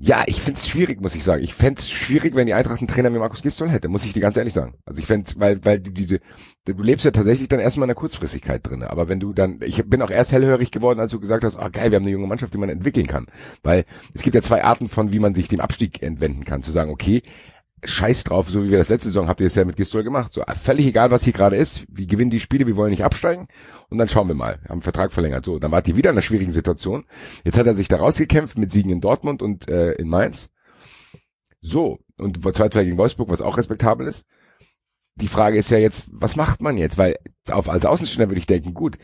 Ja, 0.00 0.22
ich 0.26 0.40
find's 0.40 0.68
schwierig, 0.68 1.00
muss 1.00 1.16
ich 1.16 1.24
sagen. 1.24 1.42
Ich 1.42 1.54
fänd's 1.54 1.90
schwierig, 1.90 2.36
wenn 2.36 2.46
die 2.46 2.54
Eintracht 2.54 2.78
einen 2.78 2.86
Trainer 2.86 3.12
wie 3.12 3.18
Markus 3.18 3.42
Gistol 3.42 3.68
hätte, 3.68 3.88
muss 3.88 4.04
ich 4.04 4.12
dir 4.12 4.20
ganz 4.20 4.36
ehrlich 4.36 4.52
sagen. 4.54 4.74
Also 4.86 5.00
ich 5.00 5.06
fänd's, 5.06 5.40
weil, 5.40 5.64
weil 5.64 5.80
du 5.80 5.90
diese, 5.90 6.20
du 6.64 6.80
lebst 6.80 7.04
ja 7.04 7.10
tatsächlich 7.10 7.48
dann 7.48 7.58
erstmal 7.58 7.86
in 7.86 7.88
der 7.88 7.96
Kurzfristigkeit 7.96 8.60
drin. 8.64 8.84
Aber 8.84 9.08
wenn 9.08 9.18
du 9.18 9.32
dann, 9.32 9.58
ich 9.64 9.84
bin 9.86 10.00
auch 10.02 10.10
erst 10.10 10.30
hellhörig 10.30 10.70
geworden, 10.70 11.00
als 11.00 11.10
du 11.10 11.18
gesagt 11.18 11.42
hast, 11.42 11.56
ah 11.56 11.68
geil, 11.68 11.90
wir 11.90 11.96
haben 11.96 12.04
eine 12.04 12.12
junge 12.12 12.28
Mannschaft, 12.28 12.54
die 12.54 12.58
man 12.58 12.68
entwickeln 12.68 13.08
kann. 13.08 13.26
Weil 13.64 13.86
es 14.14 14.22
gibt 14.22 14.36
ja 14.36 14.42
zwei 14.42 14.62
Arten 14.62 14.88
von, 14.88 15.10
wie 15.10 15.18
man 15.18 15.34
sich 15.34 15.48
dem 15.48 15.60
Abstieg 15.60 16.00
entwenden 16.00 16.44
kann. 16.44 16.62
Zu 16.62 16.70
sagen, 16.70 16.90
okay, 16.90 17.22
scheiß 17.84 18.24
drauf, 18.24 18.48
so 18.48 18.64
wie 18.64 18.70
wir 18.70 18.78
das 18.78 18.88
letzte 18.88 19.08
Saison 19.08 19.28
habt 19.28 19.40
ihr 19.40 19.46
es 19.46 19.54
ja 19.54 19.64
mit 19.64 19.76
Gistol 19.76 20.04
gemacht. 20.04 20.32
So 20.32 20.42
völlig 20.60 20.86
egal, 20.86 21.10
was 21.10 21.24
hier 21.24 21.32
gerade 21.32 21.56
ist. 21.56 21.84
Wir 21.88 22.06
gewinnen 22.06 22.30
die 22.30 22.40
Spiele, 22.40 22.66
wir 22.66 22.76
wollen 22.76 22.90
nicht 22.90 23.04
absteigen 23.04 23.48
und 23.88 23.98
dann 23.98 24.08
schauen 24.08 24.28
wir 24.28 24.34
mal. 24.34 24.58
Wir 24.62 24.70
haben 24.70 24.82
Vertrag 24.82 25.12
verlängert. 25.12 25.44
So, 25.44 25.58
dann 25.58 25.70
wart 25.70 25.88
ihr 25.88 25.96
wieder 25.96 26.10
in 26.10 26.16
einer 26.16 26.22
schwierigen 26.22 26.52
Situation. 26.52 27.04
Jetzt 27.44 27.58
hat 27.58 27.66
er 27.66 27.74
sich 27.74 27.88
da 27.88 27.96
rausgekämpft 27.96 28.58
mit 28.58 28.72
Siegen 28.72 28.90
in 28.90 29.00
Dortmund 29.00 29.42
und 29.42 29.68
äh, 29.68 29.92
in 29.92 30.08
Mainz. 30.08 30.50
So, 31.60 31.98
und 32.18 32.40
2-2 32.40 32.84
gegen 32.84 32.98
Wolfsburg, 32.98 33.30
was 33.30 33.40
auch 33.40 33.56
respektabel 33.56 34.06
ist. 34.06 34.24
Die 35.16 35.28
Frage 35.28 35.58
ist 35.58 35.70
ja 35.70 35.78
jetzt, 35.78 36.06
was 36.12 36.36
macht 36.36 36.62
man 36.62 36.76
jetzt? 36.76 36.98
Weil 36.98 37.16
auf, 37.50 37.68
als 37.68 37.84
Außenstehender 37.84 38.30
würde 38.30 38.38
ich 38.38 38.46
denken, 38.46 38.74
gut, 38.74 38.98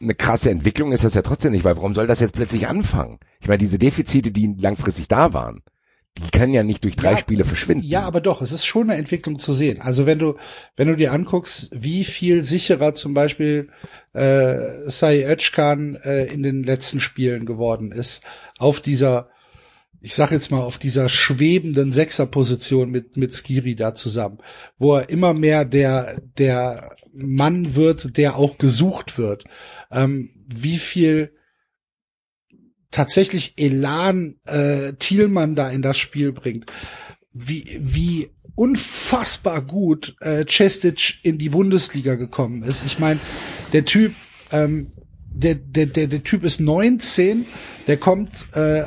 eine 0.00 0.14
krasse 0.14 0.50
Entwicklung 0.50 0.92
ist 0.92 1.04
das 1.04 1.14
ja 1.14 1.22
trotzdem 1.22 1.52
nicht, 1.52 1.64
weil 1.64 1.76
warum 1.76 1.94
soll 1.94 2.06
das 2.06 2.20
jetzt 2.20 2.34
plötzlich 2.34 2.68
anfangen? 2.68 3.18
Ich 3.40 3.48
meine, 3.48 3.58
diese 3.58 3.78
Defizite, 3.78 4.30
die 4.30 4.54
langfristig 4.58 5.08
da 5.08 5.32
waren, 5.32 5.62
die 6.24 6.30
können 6.30 6.52
ja 6.52 6.62
nicht 6.62 6.84
durch 6.84 6.96
drei 6.96 7.12
Ja, 7.12 7.18
Spiele 7.18 7.44
verschwinden. 7.44 7.86
Ja, 7.86 8.02
aber 8.02 8.20
doch, 8.20 8.42
es 8.42 8.52
ist 8.52 8.66
schon 8.66 8.90
eine 8.90 8.98
Entwicklung 8.98 9.38
zu 9.38 9.52
sehen. 9.52 9.80
Also 9.80 10.06
wenn 10.06 10.18
du, 10.18 10.36
wenn 10.76 10.88
du 10.88 10.96
dir 10.96 11.12
anguckst, 11.12 11.70
wie 11.72 12.04
viel 12.04 12.44
sicherer 12.44 12.94
zum 12.94 13.14
Beispiel 13.14 13.68
äh, 14.12 14.58
Sai 14.86 15.24
Özcan 15.24 15.96
äh, 15.96 16.26
in 16.26 16.42
den 16.42 16.62
letzten 16.62 17.00
Spielen 17.00 17.46
geworden 17.46 17.92
ist, 17.92 18.22
auf 18.58 18.80
dieser, 18.80 19.30
ich 20.00 20.14
sag 20.14 20.30
jetzt 20.30 20.50
mal, 20.50 20.60
auf 20.60 20.78
dieser 20.78 21.08
schwebenden 21.08 21.92
Sechserposition 21.92 22.90
mit, 22.90 23.16
mit 23.16 23.34
Skiri 23.34 23.74
da 23.74 23.94
zusammen, 23.94 24.38
wo 24.78 24.96
er 24.96 25.08
immer 25.08 25.32
mehr 25.32 25.64
der, 25.64 26.20
der 26.38 26.96
Mann 27.12 27.74
wird, 27.74 28.16
der 28.16 28.36
auch 28.36 28.58
gesucht 28.58 29.18
wird. 29.18 29.44
Ähm, 29.90 30.30
wie 30.46 30.78
viel 30.78 31.32
tatsächlich 32.90 33.54
Elan 33.56 34.36
äh, 34.46 34.92
Thielmann 34.94 35.54
da 35.54 35.70
in 35.70 35.82
das 35.82 35.98
Spiel 35.98 36.32
bringt. 36.32 36.70
Wie, 37.32 37.78
wie 37.80 38.30
unfassbar 38.54 39.62
gut 39.62 40.16
äh, 40.20 40.44
Cestic 40.46 41.20
in 41.22 41.38
die 41.38 41.48
Bundesliga 41.48 42.16
gekommen 42.16 42.62
ist. 42.62 42.84
Ich 42.84 42.98
meine, 42.98 43.20
der 43.72 43.84
Typ, 43.84 44.12
ähm, 44.52 44.92
der, 45.32 45.54
der, 45.54 45.86
der, 45.86 46.08
der 46.08 46.22
Typ 46.24 46.44
ist 46.44 46.60
19, 46.60 47.46
der 47.86 47.96
kommt 47.96 48.46
äh, 48.54 48.82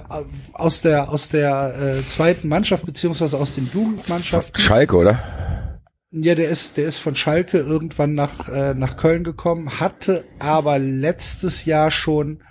aus 0.52 0.82
der 0.82 1.10
aus 1.10 1.30
der 1.30 1.74
äh, 1.80 2.08
zweiten 2.08 2.50
Mannschaft 2.50 2.86
beziehungsweise 2.86 3.38
aus 3.38 3.56
den 3.56 3.70
Jugendmannschaften. 3.74 4.62
Schalke, 4.62 4.96
oder? 4.98 5.80
Ja, 6.12 6.36
der 6.36 6.50
ist, 6.50 6.78
der 6.78 6.86
ist 6.86 7.00
von 7.00 7.16
Schalke 7.16 7.58
irgendwann 7.58 8.14
nach, 8.14 8.48
äh, 8.50 8.76
nach 8.76 8.98
Köln 8.98 9.24
gekommen, 9.24 9.80
hatte 9.80 10.24
aber 10.38 10.78
letztes 10.78 11.66
Jahr 11.66 11.90
schon 11.90 12.44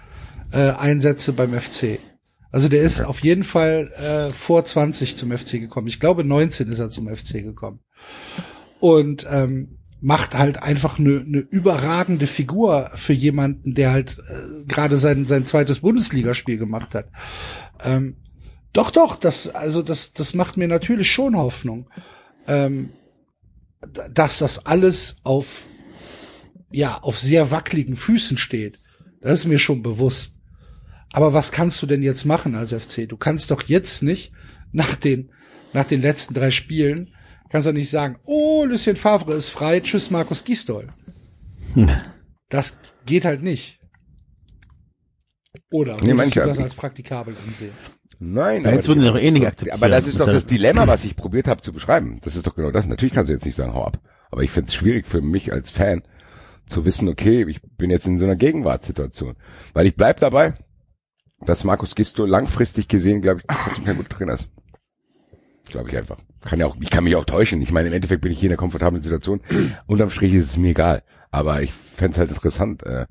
äh, 0.53 0.70
Einsätze 0.70 1.33
beim 1.33 1.59
FC. 1.59 1.99
Also 2.51 2.69
der 2.69 2.83
ist 2.83 3.01
auf 3.01 3.20
jeden 3.20 3.45
Fall 3.45 3.91
äh, 3.97 4.33
vor 4.33 4.65
20 4.65 5.16
zum 5.16 5.37
FC 5.37 5.53
gekommen. 5.53 5.89
Ich 5.89 6.01
glaube 6.01 6.23
19 6.23 6.69
ist 6.69 6.79
er 6.79 6.91
zum 6.91 7.09
FC 7.09 7.43
gekommen. 7.43 7.81
Und 8.79 9.27
ähm, 9.31 9.79
macht 10.03 10.37
halt 10.37 10.62
einfach 10.62 10.99
eine 10.99 11.24
ne 11.24 11.39
überragende 11.39 12.27
Figur 12.27 12.91
für 12.95 13.12
jemanden, 13.12 13.74
der 13.74 13.93
halt 13.93 14.19
äh, 14.19 14.66
gerade 14.66 14.99
sein, 14.99 15.24
sein 15.24 15.47
zweites 15.47 15.79
Bundesligaspiel 15.79 16.59
gemacht 16.59 16.95
hat. 16.95 17.09
Ähm, 17.85 18.16
doch, 18.73 18.91
doch, 18.91 19.16
das, 19.16 19.49
also 19.49 19.83
das, 19.83 20.12
das 20.12 20.35
macht 20.35 20.57
mir 20.57 20.69
natürlich 20.69 21.11
schon 21.11 21.37
Hoffnung. 21.37 21.89
Ähm, 22.47 22.91
dass 24.12 24.39
das 24.39 24.66
alles 24.66 25.19
auf, 25.24 25.66
ja, 26.70 26.99
auf 26.99 27.19
sehr 27.19 27.51
wackeligen 27.51 27.97
Füßen 27.97 28.37
steht. 28.37 28.79
Das 29.20 29.41
ist 29.41 29.47
mir 29.47 29.59
schon 29.59 29.83
bewusst. 29.83 30.39
Aber 31.12 31.32
was 31.32 31.52
kannst 31.52 31.82
du 31.82 31.86
denn 31.86 32.02
jetzt 32.02 32.24
machen 32.24 32.55
als 32.55 32.72
FC? 32.72 33.09
Du 33.09 33.16
kannst 33.16 33.51
doch 33.51 33.62
jetzt 33.62 34.02
nicht 34.02 34.32
nach 34.72 34.97
den, 34.97 35.30
nach 35.72 35.84
den 35.84 36.01
letzten 36.01 36.34
drei 36.34 36.51
Spielen, 36.51 37.09
kannst 37.51 37.68
du 37.68 37.72
nicht 37.72 37.90
sagen, 37.90 38.18
oh, 38.24 38.64
Lucien 38.64 38.97
Favre 38.97 39.34
ist 39.34 39.51
frei, 39.51 39.80
tschüss 39.80 40.10
Markus 40.10 40.44
Gisdol. 40.44 40.89
Das 42.48 42.78
geht 43.06 43.24
halt 43.24 43.43
nicht. 43.43 43.80
Oder 45.70 45.98
Nee, 46.02 46.14
würdest 46.14 46.36
du 46.36 46.40
das 46.40 46.59
als 46.59 46.74
praktikabel 46.74 47.34
ansehen? 47.47 47.72
Nein, 48.18 48.64
Jetzt 48.64 48.89
würden 48.89 49.01
die 49.01 49.06
doch 49.06 49.18
eh 49.18 49.30
nicht 49.30 49.47
akzeptieren. 49.47 49.74
Aber 49.74 49.89
das 49.89 50.06
ist 50.06 50.20
doch 50.20 50.26
Das 50.26 50.47
Dilemma, 50.47 50.86
was 50.86 51.05
ich 51.05 51.16
probiert 51.16 51.48
habe 51.48 51.60
zu 51.60 51.72
beschreiben. 51.72 52.20
Das 52.22 52.36
ist 52.36 52.47
doch 52.47 52.55
genau 52.55 52.70
das. 52.70 52.86
Natürlich 52.86 53.14
kannst 53.14 53.28
du 53.28 53.32
jetzt 53.34 53.44
nicht 53.44 53.56
sagen, 53.56 53.74
hau 53.74 53.84
ab. 53.84 53.98
Aber 54.30 54.43
ich 54.43 54.51
finde 54.51 54.68
es 54.68 54.74
schwierig 54.74 55.06
für 55.06 55.20
mich 55.20 55.52
als 55.52 55.70
Fan 55.70 56.02
zu 56.68 56.84
wissen, 56.84 57.09
okay, 57.09 57.44
ich 57.48 57.60
bin 57.76 57.90
jetzt 57.90 58.06
in 58.06 58.18
so 58.18 58.24
einer 58.24 58.36
Gegenwartssituation. 58.36 59.34
Weil 59.74 59.86
ich 59.86 59.97
bleib 59.97 60.20
dabei, 60.20 60.55
dass 61.47 61.64
Markus 61.64 61.94
Gisto 61.94 62.27
langfristig 62.27 62.89
gesehen, 62.89 63.23
glaube 63.23 63.40
ich, 63.40 63.47
trotzdem 63.47 63.85
kein 63.85 63.97
guter 63.97 64.09
Trainer 64.09 64.35
ist. 64.35 64.48
Glaube 65.69 65.90
ich 65.90 65.97
einfach. 65.97 66.19
Kann 66.43 66.59
ja 66.59 66.66
auch, 66.66 66.77
ich 66.81 66.90
kann 66.90 67.05
mich 67.05 67.16
auch 67.16 67.24
täuschen. 67.24 67.62
Ich 67.62 67.73
meine, 67.73 67.89
im 67.89 67.94
Endeffekt 67.94 68.20
bin 68.20 68.32
ich 68.32 68.40
hier 68.40 68.48
in 68.48 68.52
einer 68.52 68.59
komfortablen 68.59 69.02
Situation. 69.02 69.40
Unterm 69.86 70.10
Strich 70.10 70.35
ist 70.35 70.51
es 70.51 70.56
mir 70.56 70.70
egal. 70.70 71.02
Aber 71.31 71.62
ich 71.62 71.73
fände 71.73 72.19
halt 72.19 72.31
interessant, 72.31 72.82
äh, 72.85 73.06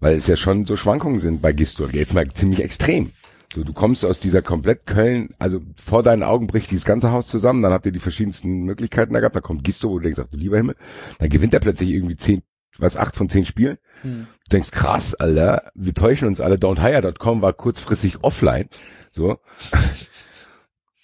weil 0.00 0.16
es 0.16 0.26
ja 0.26 0.36
schon 0.36 0.64
so 0.64 0.76
Schwankungen 0.76 1.18
sind 1.18 1.42
bei 1.42 1.52
Gistor. 1.52 1.90
Jetzt 1.90 2.14
mal 2.14 2.28
ziemlich 2.32 2.62
extrem. 2.62 3.12
Du, 3.54 3.64
du 3.64 3.72
kommst 3.72 4.04
aus 4.04 4.20
dieser 4.20 4.42
komplett 4.42 4.84
Köln, 4.86 5.30
also 5.38 5.60
vor 5.74 6.02
deinen 6.02 6.22
Augen 6.22 6.46
bricht 6.46 6.70
dieses 6.70 6.84
ganze 6.84 7.12
Haus 7.12 7.26
zusammen, 7.28 7.62
dann 7.62 7.72
habt 7.72 7.86
ihr 7.86 7.92
die 7.92 7.98
verschiedensten 7.98 8.64
Möglichkeiten 8.64 9.14
da 9.14 9.20
gehabt, 9.20 9.36
dann 9.36 9.42
kommt 9.42 9.64
Gisto, 9.64 9.88
wo 9.88 9.98
du 9.98 10.04
denkst, 10.04 10.20
ach 10.22 10.28
du 10.30 10.36
lieber 10.36 10.58
Himmel, 10.58 10.76
dann 11.18 11.30
gewinnt 11.30 11.54
er 11.54 11.60
plötzlich 11.60 11.90
irgendwie 11.90 12.18
zehn, 12.18 12.42
was, 12.80 12.96
acht 12.96 13.16
von 13.16 13.28
zehn 13.28 13.44
Spielen. 13.44 13.78
Du 14.02 14.26
denkst, 14.52 14.70
krass, 14.70 15.14
Alter, 15.14 15.70
wir 15.74 15.94
täuschen 15.94 16.28
uns 16.28 16.40
alle, 16.40 16.56
don'thire.com 16.56 17.42
war 17.42 17.52
kurzfristig 17.52 18.22
offline, 18.22 18.68
so. 19.10 19.38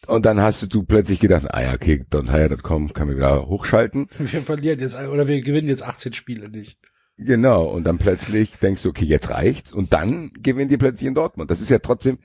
Und 0.06 0.26
dann 0.26 0.40
hast 0.40 0.74
du 0.74 0.82
plötzlich 0.82 1.18
gedacht, 1.18 1.46
ah 1.48 1.62
ja, 1.62 1.72
okay, 1.72 2.04
don'thire.com 2.10 2.92
kann 2.92 3.08
wir 3.08 3.16
wieder 3.16 3.46
hochschalten. 3.46 4.06
Wir 4.18 4.42
verlieren 4.42 4.78
jetzt, 4.78 4.96
oder 5.08 5.28
wir 5.28 5.40
gewinnen 5.40 5.68
jetzt 5.68 5.82
18 5.82 6.12
Spiele 6.12 6.50
nicht. 6.50 6.78
Genau, 7.16 7.64
und 7.66 7.84
dann 7.84 7.98
plötzlich 7.98 8.58
denkst 8.58 8.82
du, 8.82 8.88
okay, 8.88 9.04
jetzt 9.04 9.30
reicht's 9.30 9.72
und 9.72 9.92
dann 9.92 10.32
gewinnt 10.42 10.72
ihr 10.72 10.78
plötzlich 10.78 11.06
in 11.06 11.14
Dortmund. 11.14 11.48
Das 11.50 11.60
ist 11.60 11.70
ja 11.70 11.78
trotzdem, 11.78 12.18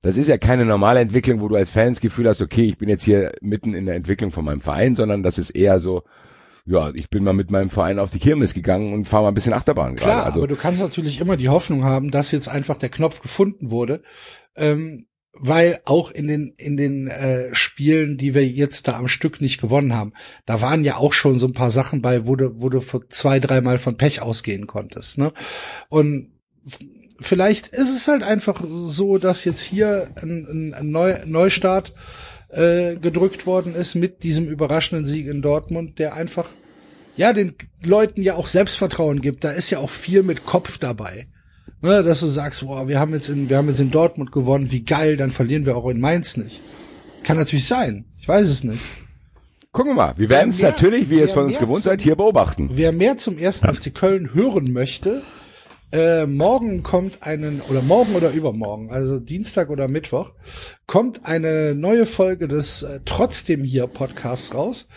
das 0.00 0.16
ist 0.16 0.28
ja 0.28 0.38
keine 0.38 0.64
normale 0.64 1.00
Entwicklung, 1.00 1.40
wo 1.40 1.48
du 1.48 1.56
als 1.56 1.70
Fan 1.70 1.90
das 1.90 2.00
Gefühl 2.00 2.26
hast, 2.26 2.40
okay, 2.40 2.64
ich 2.64 2.78
bin 2.78 2.88
jetzt 2.88 3.04
hier 3.04 3.32
mitten 3.42 3.74
in 3.74 3.84
der 3.84 3.96
Entwicklung 3.96 4.30
von 4.30 4.44
meinem 4.44 4.62
Verein, 4.62 4.96
sondern 4.96 5.22
das 5.22 5.36
ist 5.36 5.50
eher 5.50 5.78
so, 5.78 6.04
ja, 6.70 6.92
ich 6.94 7.10
bin 7.10 7.24
mal 7.24 7.32
mit 7.32 7.50
meinem 7.50 7.68
Verein 7.68 7.98
auf 7.98 8.10
die 8.10 8.20
Kirmes 8.20 8.54
gegangen 8.54 8.92
und 8.92 9.06
fahre 9.06 9.24
mal 9.24 9.28
ein 9.28 9.34
bisschen 9.34 9.52
Achterbahn 9.52 9.96
Klar, 9.96 10.08
gerade. 10.08 10.26
Also 10.26 10.40
aber 10.40 10.46
du 10.46 10.54
kannst 10.54 10.80
natürlich 10.80 11.20
immer 11.20 11.36
die 11.36 11.48
Hoffnung 11.48 11.84
haben, 11.84 12.12
dass 12.12 12.30
jetzt 12.30 12.48
einfach 12.48 12.78
der 12.78 12.90
Knopf 12.90 13.20
gefunden 13.20 13.70
wurde, 13.72 14.02
ähm, 14.56 15.06
weil 15.32 15.80
auch 15.84 16.12
in 16.12 16.28
den 16.28 16.54
in 16.56 16.76
den 16.76 17.08
äh, 17.08 17.52
Spielen, 17.54 18.18
die 18.18 18.34
wir 18.34 18.46
jetzt 18.46 18.86
da 18.86 18.96
am 18.96 19.08
Stück 19.08 19.40
nicht 19.40 19.60
gewonnen 19.60 19.94
haben, 19.94 20.12
da 20.46 20.60
waren 20.60 20.84
ja 20.84 20.96
auch 20.96 21.12
schon 21.12 21.40
so 21.40 21.48
ein 21.48 21.54
paar 21.54 21.72
Sachen 21.72 22.02
bei, 22.02 22.26
wo 22.26 22.36
du, 22.36 22.60
wo 22.60 22.68
du 22.68 22.80
zwei, 23.08 23.40
dreimal 23.40 23.78
von 23.78 23.96
Pech 23.96 24.22
ausgehen 24.22 24.68
konntest. 24.68 25.18
Ne? 25.18 25.32
Und 25.88 26.32
vielleicht 27.18 27.66
ist 27.68 27.90
es 27.90 28.06
halt 28.06 28.22
einfach 28.22 28.62
so, 28.66 29.18
dass 29.18 29.44
jetzt 29.44 29.62
hier 29.62 30.08
ein, 30.22 30.46
ein, 30.48 30.74
ein 30.74 30.90
Neu 30.90 31.16
Neustart 31.26 31.94
äh, 32.50 32.96
gedrückt 32.96 33.46
worden 33.46 33.74
ist 33.74 33.96
mit 33.96 34.22
diesem 34.22 34.48
überraschenden 34.48 35.06
Sieg 35.06 35.26
in 35.26 35.42
Dortmund, 35.42 35.98
der 35.98 36.14
einfach 36.14 36.46
ja, 37.20 37.34
den 37.34 37.54
Leuten 37.84 38.22
ja 38.22 38.34
auch 38.34 38.46
Selbstvertrauen 38.46 39.20
gibt. 39.20 39.44
Da 39.44 39.50
ist 39.50 39.68
ja 39.68 39.78
auch 39.78 39.90
viel 39.90 40.22
mit 40.22 40.46
Kopf 40.46 40.78
dabei. 40.78 41.26
Ne, 41.82 42.02
dass 42.02 42.20
du 42.20 42.26
sagst, 42.26 42.62
boah, 42.66 42.88
wir 42.88 42.98
haben 42.98 43.12
jetzt 43.12 43.28
in, 43.28 43.48
wir 43.50 43.58
haben 43.58 43.68
jetzt 43.68 43.80
in 43.80 43.90
Dortmund 43.90 44.32
gewonnen, 44.32 44.70
wie 44.70 44.84
geil, 44.84 45.16
dann 45.18 45.30
verlieren 45.30 45.66
wir 45.66 45.76
auch 45.76 45.88
in 45.88 46.00
Mainz 46.00 46.36
nicht. 46.38 46.60
Kann 47.22 47.36
natürlich 47.36 47.66
sein. 47.66 48.06
Ich 48.20 48.26
weiß 48.26 48.48
es 48.48 48.64
nicht. 48.64 48.82
gucken 49.72 49.92
wir 49.92 49.96
mal. 49.96 50.14
Wir 50.16 50.30
werden 50.30 50.48
es 50.50 50.62
natürlich, 50.62 51.10
wie 51.10 51.18
ihr 51.18 51.24
es 51.26 51.32
von 51.32 51.44
uns 51.44 51.58
gewohnt 51.58 51.82
zum- 51.82 51.90
seid, 51.90 52.02
hier 52.02 52.16
beobachten. 52.16 52.70
Wer 52.72 52.92
mehr 52.92 53.18
zum 53.18 53.36
ersten 53.38 53.66
FC 53.74 53.94
Köln 53.94 54.32
hören 54.34 54.72
möchte, 54.72 55.22
äh, 55.92 56.24
morgen 56.26 56.82
kommt 56.82 57.22
einen, 57.22 57.60
oder 57.68 57.82
morgen 57.82 58.14
oder 58.14 58.30
übermorgen, 58.30 58.90
also 58.90 59.18
Dienstag 59.20 59.68
oder 59.70 59.88
Mittwoch, 59.88 60.32
kommt 60.86 61.24
eine 61.26 61.74
neue 61.74 62.06
Folge 62.06 62.48
des 62.48 62.82
äh, 62.82 63.00
Trotzdem 63.04 63.62
hier 63.64 63.86
Podcasts 63.86 64.54
raus, 64.54 64.88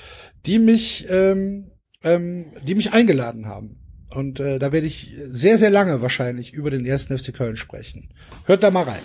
die 0.45 0.59
mich, 0.59 1.07
ähm, 1.09 1.71
ähm, 2.03 2.45
die 2.65 2.75
mich 2.75 2.93
eingeladen 2.93 3.47
haben. 3.47 3.79
Und 4.11 4.39
äh, 4.39 4.59
da 4.59 4.71
werde 4.71 4.85
ich 4.87 5.11
sehr, 5.17 5.57
sehr 5.57 5.71
lange 5.71 6.01
wahrscheinlich 6.01 6.53
über 6.53 6.69
den 6.69 6.85
ersten 6.85 7.17
FC 7.17 7.33
Köln 7.33 7.55
sprechen. 7.57 8.13
Hört 8.45 8.61
da 8.63 8.69
mal 8.69 8.83
rein. 8.83 9.01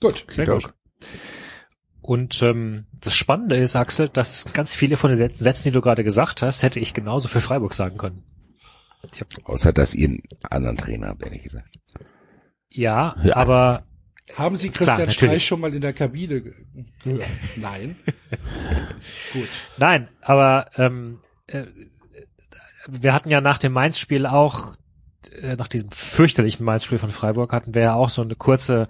Gut. 0.00 0.26
Sehr 0.28 0.46
gut. 0.46 0.72
Und 2.02 2.42
ähm, 2.42 2.86
das 2.92 3.14
Spannende 3.14 3.56
ist, 3.56 3.76
Axel, 3.76 4.08
dass 4.08 4.52
ganz 4.52 4.74
viele 4.74 4.96
von 4.96 5.16
den 5.16 5.30
Sätzen, 5.32 5.64
die 5.64 5.70
du 5.70 5.80
gerade 5.80 6.04
gesagt 6.04 6.42
hast, 6.42 6.62
hätte 6.62 6.80
ich 6.80 6.92
genauso 6.94 7.28
für 7.28 7.40
Freiburg 7.40 7.74
sagen 7.74 7.96
können. 7.98 8.24
Außer, 9.44 9.72
dass 9.72 9.94
ihr 9.94 10.08
einen 10.08 10.22
anderen 10.42 10.76
Trainer 10.76 11.08
habt, 11.08 11.22
ehrlich 11.22 11.42
gesagt. 11.42 11.68
ja, 12.70 13.16
Ja. 13.22 13.36
aber 13.36 13.84
Haben 14.34 14.56
Sie 14.56 14.68
Klar, 14.68 14.96
Christian 14.96 15.08
natürlich. 15.08 15.16
Streich 15.16 15.46
schon 15.46 15.60
mal 15.60 15.74
in 15.74 15.80
der 15.80 15.92
Kabine 15.92 16.40
ge 16.40 16.52
gehört? 17.04 17.26
Nein. 17.56 17.96
Gut. 19.32 19.48
Nein, 19.76 20.08
aber 20.22 20.70
ähm, 20.76 21.20
äh, 21.46 21.64
wir 22.88 23.12
hatten 23.12 23.30
ja 23.30 23.40
nach 23.40 23.58
dem 23.58 23.72
Mainz-Spiel 23.72 24.26
auch, 24.26 24.74
äh, 25.40 25.56
nach 25.56 25.68
diesem 25.68 25.90
fürchterlichen 25.90 26.64
Mainz-Spiel 26.64 26.98
von 26.98 27.10
Freiburg, 27.10 27.52
hatten 27.52 27.74
wir 27.74 27.82
ja 27.82 27.94
auch 27.94 28.10
so 28.10 28.22
eine 28.22 28.34
kurze 28.36 28.88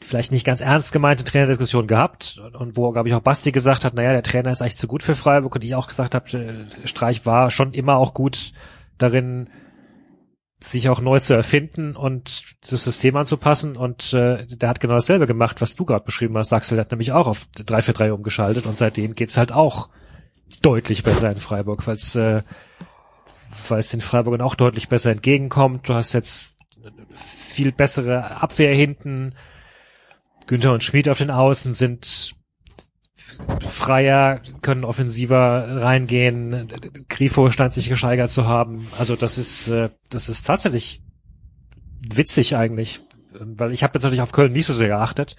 vielleicht 0.00 0.32
nicht 0.32 0.44
ganz 0.44 0.60
ernst 0.60 0.92
gemeinte 0.92 1.24
Trainerdiskussion 1.24 1.86
gehabt 1.86 2.40
und 2.58 2.76
wo, 2.76 2.90
glaube 2.92 3.08
ich, 3.08 3.14
auch 3.14 3.20
Basti 3.20 3.52
gesagt 3.52 3.84
hat, 3.84 3.94
naja, 3.94 4.12
der 4.12 4.22
Trainer 4.22 4.50
ist 4.50 4.60
eigentlich 4.60 4.76
zu 4.76 4.86
gut 4.86 5.02
für 5.02 5.14
Freiburg 5.14 5.54
und 5.54 5.64
ich 5.64 5.74
auch 5.74 5.88
gesagt 5.88 6.14
habe, 6.14 6.30
äh, 6.36 6.86
Streich 6.86 7.24
war 7.26 7.50
schon 7.50 7.72
immer 7.72 7.96
auch 7.96 8.14
gut 8.14 8.52
darin, 8.98 9.48
sich 10.62 10.88
auch 10.88 11.00
neu 11.00 11.20
zu 11.20 11.34
erfinden 11.34 11.96
und 11.96 12.56
das 12.68 12.84
System 12.84 13.16
anzupassen 13.16 13.76
und 13.76 14.12
äh, 14.12 14.46
der 14.46 14.68
hat 14.68 14.80
genau 14.80 14.94
dasselbe 14.94 15.26
gemacht, 15.26 15.60
was 15.60 15.74
du 15.74 15.84
gerade 15.84 16.04
beschrieben 16.04 16.36
hast. 16.36 16.52
Axel 16.52 16.78
hat 16.78 16.90
nämlich 16.90 17.12
auch 17.12 17.26
auf 17.26 17.46
3-4-3 17.56 18.10
umgeschaltet 18.10 18.66
und 18.66 18.76
seitdem 18.76 19.14
geht's 19.14 19.36
halt 19.36 19.52
auch 19.52 19.88
deutlich 20.60 21.02
besser 21.02 21.30
in 21.30 21.38
Freiburg, 21.38 21.86
weil 21.86 21.96
es 21.96 22.14
äh, 22.14 22.42
weil 23.68 23.80
es 23.80 23.90
den 23.90 24.00
Freiburgern 24.00 24.42
auch 24.42 24.54
deutlich 24.54 24.88
besser 24.88 25.10
entgegenkommt. 25.10 25.88
Du 25.88 25.94
hast 25.94 26.12
jetzt 26.12 26.56
viel 27.14 27.72
bessere 27.72 28.42
Abwehr 28.42 28.74
hinten. 28.74 29.34
Günther 30.46 30.72
und 30.72 30.84
Schmid 30.84 31.08
auf 31.08 31.18
den 31.18 31.30
Außen 31.30 31.74
sind 31.74 32.34
freier, 33.66 34.40
können 34.62 34.84
offensiver 34.84 35.82
reingehen. 35.82 36.68
Grifo 37.08 37.50
scheint 37.50 37.72
sich 37.72 37.88
gesteigert 37.88 38.30
zu 38.30 38.46
haben. 38.46 38.86
Also 38.98 39.16
das 39.16 39.38
ist, 39.38 39.68
äh, 39.68 39.90
das 40.10 40.28
ist 40.28 40.46
tatsächlich 40.46 41.02
witzig 42.14 42.56
eigentlich, 42.56 43.00
weil 43.32 43.72
ich 43.72 43.82
habe 43.82 43.94
jetzt 43.94 44.04
natürlich 44.04 44.22
auf 44.22 44.32
Köln 44.32 44.52
nicht 44.52 44.66
so 44.66 44.72
sehr 44.72 44.88
geachtet, 44.88 45.36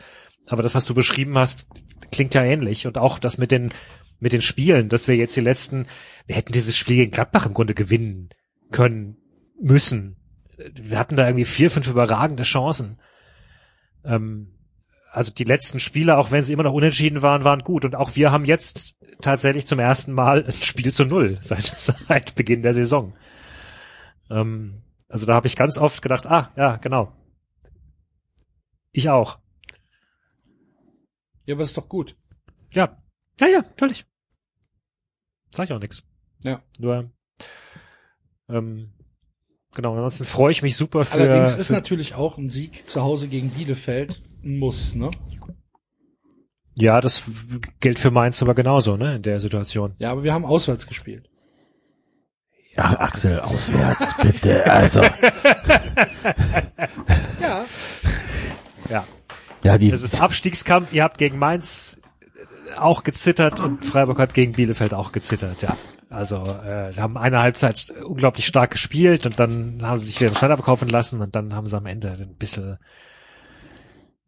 aber 0.48 0.64
das, 0.64 0.76
was 0.76 0.86
du 0.86 0.94
beschrieben 0.94 1.38
hast, 1.38 1.68
klingt 2.12 2.34
ja 2.34 2.44
ähnlich 2.44 2.88
und 2.88 2.98
auch 2.98 3.20
das 3.20 3.38
mit 3.38 3.52
den 3.52 3.72
mit 4.22 4.34
den 4.34 4.42
Spielen, 4.42 4.88
dass 4.88 5.08
wir 5.08 5.16
jetzt 5.16 5.36
die 5.36 5.42
letzten, 5.42 5.88
wir 6.28 6.36
hätten 6.36 6.54
dieses 6.54 6.78
Spiel 6.78 6.98
gegen 6.98 7.12
Gladbach 7.12 7.48
im 7.48 7.56
Grunde 7.56 7.74
gewinnen 7.74 8.30
können, 8.72 9.18
müssen. 9.60 10.16
Wir 10.76 11.00
hatten 11.00 11.16
da 11.16 11.28
irgendwie 11.28 11.46
vier, 11.46 11.72
fünf 11.72 11.88
überragende 11.88 12.44
Chancen. 12.44 13.00
Ähm, 14.06 14.54
also 15.12 15.32
die 15.32 15.44
letzten 15.44 15.80
Spiele, 15.80 16.18
auch 16.18 16.32
wenn 16.32 16.44
sie 16.44 16.54
immer 16.54 16.64
noch 16.64 16.74
unentschieden 16.74 17.22
waren, 17.22 17.44
waren 17.44 17.64
gut. 17.64 17.84
Und 17.84 17.96
auch 17.96 18.16
wir 18.16 18.32
haben 18.32 18.46
jetzt 18.46 18.96
tatsächlich 19.22 19.68
zum 19.68 19.78
ersten 19.78 20.14
Mal 20.14 20.46
ein 20.46 20.54
Spiel 20.54 20.94
zu 20.94 21.06
null 21.06 21.38
seit, 21.42 21.66
seit 21.66 22.36
Beginn 22.36 22.64
der 22.64 22.74
Saison. 22.74 23.14
Ähm, 24.30 24.82
also 25.10 25.26
da 25.26 25.34
habe 25.34 25.48
ich 25.48 25.58
ganz 25.58 25.78
oft 25.78 26.02
gedacht, 26.02 26.26
ah, 26.26 26.52
ja, 26.56 26.78
genau. 26.78 27.12
Ich 28.94 29.10
auch. 29.10 29.38
Ja, 31.46 31.56
aber 31.56 31.64
ist 31.64 31.78
doch 31.78 31.90
gut. 31.90 32.16
Ja. 32.74 32.98
Ja, 33.40 33.48
ja, 33.48 33.60
natürlich. 33.60 34.06
Sag 35.50 35.66
ich 35.66 35.74
auch 35.74 35.80
nix. 35.80 36.04
Ja. 36.44 36.62
Nur, 36.80 37.12
ähm, 38.48 38.94
genau, 39.74 39.94
ansonsten 39.94 40.24
freue 40.24 40.52
ich 40.52 40.62
mich 40.62 40.78
super 40.78 41.04
für. 41.04 41.14
Allerdings 41.14 41.56
ist 41.58 41.68
für, 41.68 41.74
natürlich 41.74 42.16
auch 42.16 42.38
ein 42.38 42.50
Sieg 42.50 42.90
zu 42.90 43.02
Hause 43.02 43.28
gegen 43.28 43.50
Bielefeld 43.50 44.22
Muss, 44.44 44.96
ne? 44.96 45.12
Ja, 46.76 47.02
das 47.02 47.24
gilt 47.80 48.00
für 48.00 48.12
Mainz 48.12 48.42
aber 48.42 48.56
genauso, 48.56 48.98
ne, 48.98 49.18
in 49.18 49.22
der 49.22 49.40
Situation. 49.40 49.94
Ja, 50.00 50.12
aber 50.12 50.24
wir 50.24 50.34
haben 50.34 50.46
auswärts 50.46 50.88
gespielt. 50.88 51.30
Ja, 52.76 53.00
Axel, 53.00 53.40
auswärts, 53.40 54.16
bitte, 54.22 54.72
also. 54.72 55.02
Ja. 57.42 57.66
Ja. 58.90 59.04
Ja, 59.64 59.78
die, 59.78 59.92
Es 59.92 60.02
ist 60.02 60.20
Abstiegskampf, 60.20 60.94
ihr 60.94 61.04
habt 61.04 61.18
gegen 61.18 61.38
Mainz 61.38 62.00
auch 62.78 63.04
gezittert 63.04 63.60
und 63.60 63.86
Freiburg 63.86 64.20
hat 64.20 64.34
gegen 64.34 64.54
Bielefeld 64.54 64.94
auch 64.94 65.12
gezittert, 65.12 65.62
ja. 65.62 65.76
Also 66.10 66.38
äh, 66.38 66.94
haben 66.98 67.18
eine 67.18 67.42
Halbzeit 67.42 67.94
unglaublich 68.04 68.46
stark 68.46 68.72
gespielt 68.72 69.26
und 69.26 69.40
dann 69.40 69.80
haben 69.82 69.98
sie 69.98 70.08
sich 70.08 70.20
wieder 70.20 70.36
schneller 70.36 70.58
bekaufen 70.58 70.90
lassen 70.90 71.22
und 71.22 71.36
dann 71.36 71.54
haben 71.56 71.68
sie 71.68 71.78
am 71.78 71.86
Ende 71.86 72.12
ein 72.12 72.36
bisschen 72.36 72.78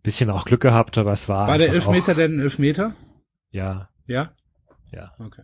bisschen 0.03 0.29
auch 0.29 0.45
Glück 0.45 0.61
gehabt, 0.61 0.97
aber 0.97 1.13
es 1.13 1.27
war 1.29 1.47
War 1.47 1.57
der 1.57 1.69
Elfmeter 1.69 2.11
auch, 2.11 2.15
denn 2.17 2.35
ein 2.35 2.39
Elfmeter? 2.39 2.93
ja, 3.51 3.89
Ja? 4.05 4.31
ja. 4.91 5.11
Okay. 5.17 5.41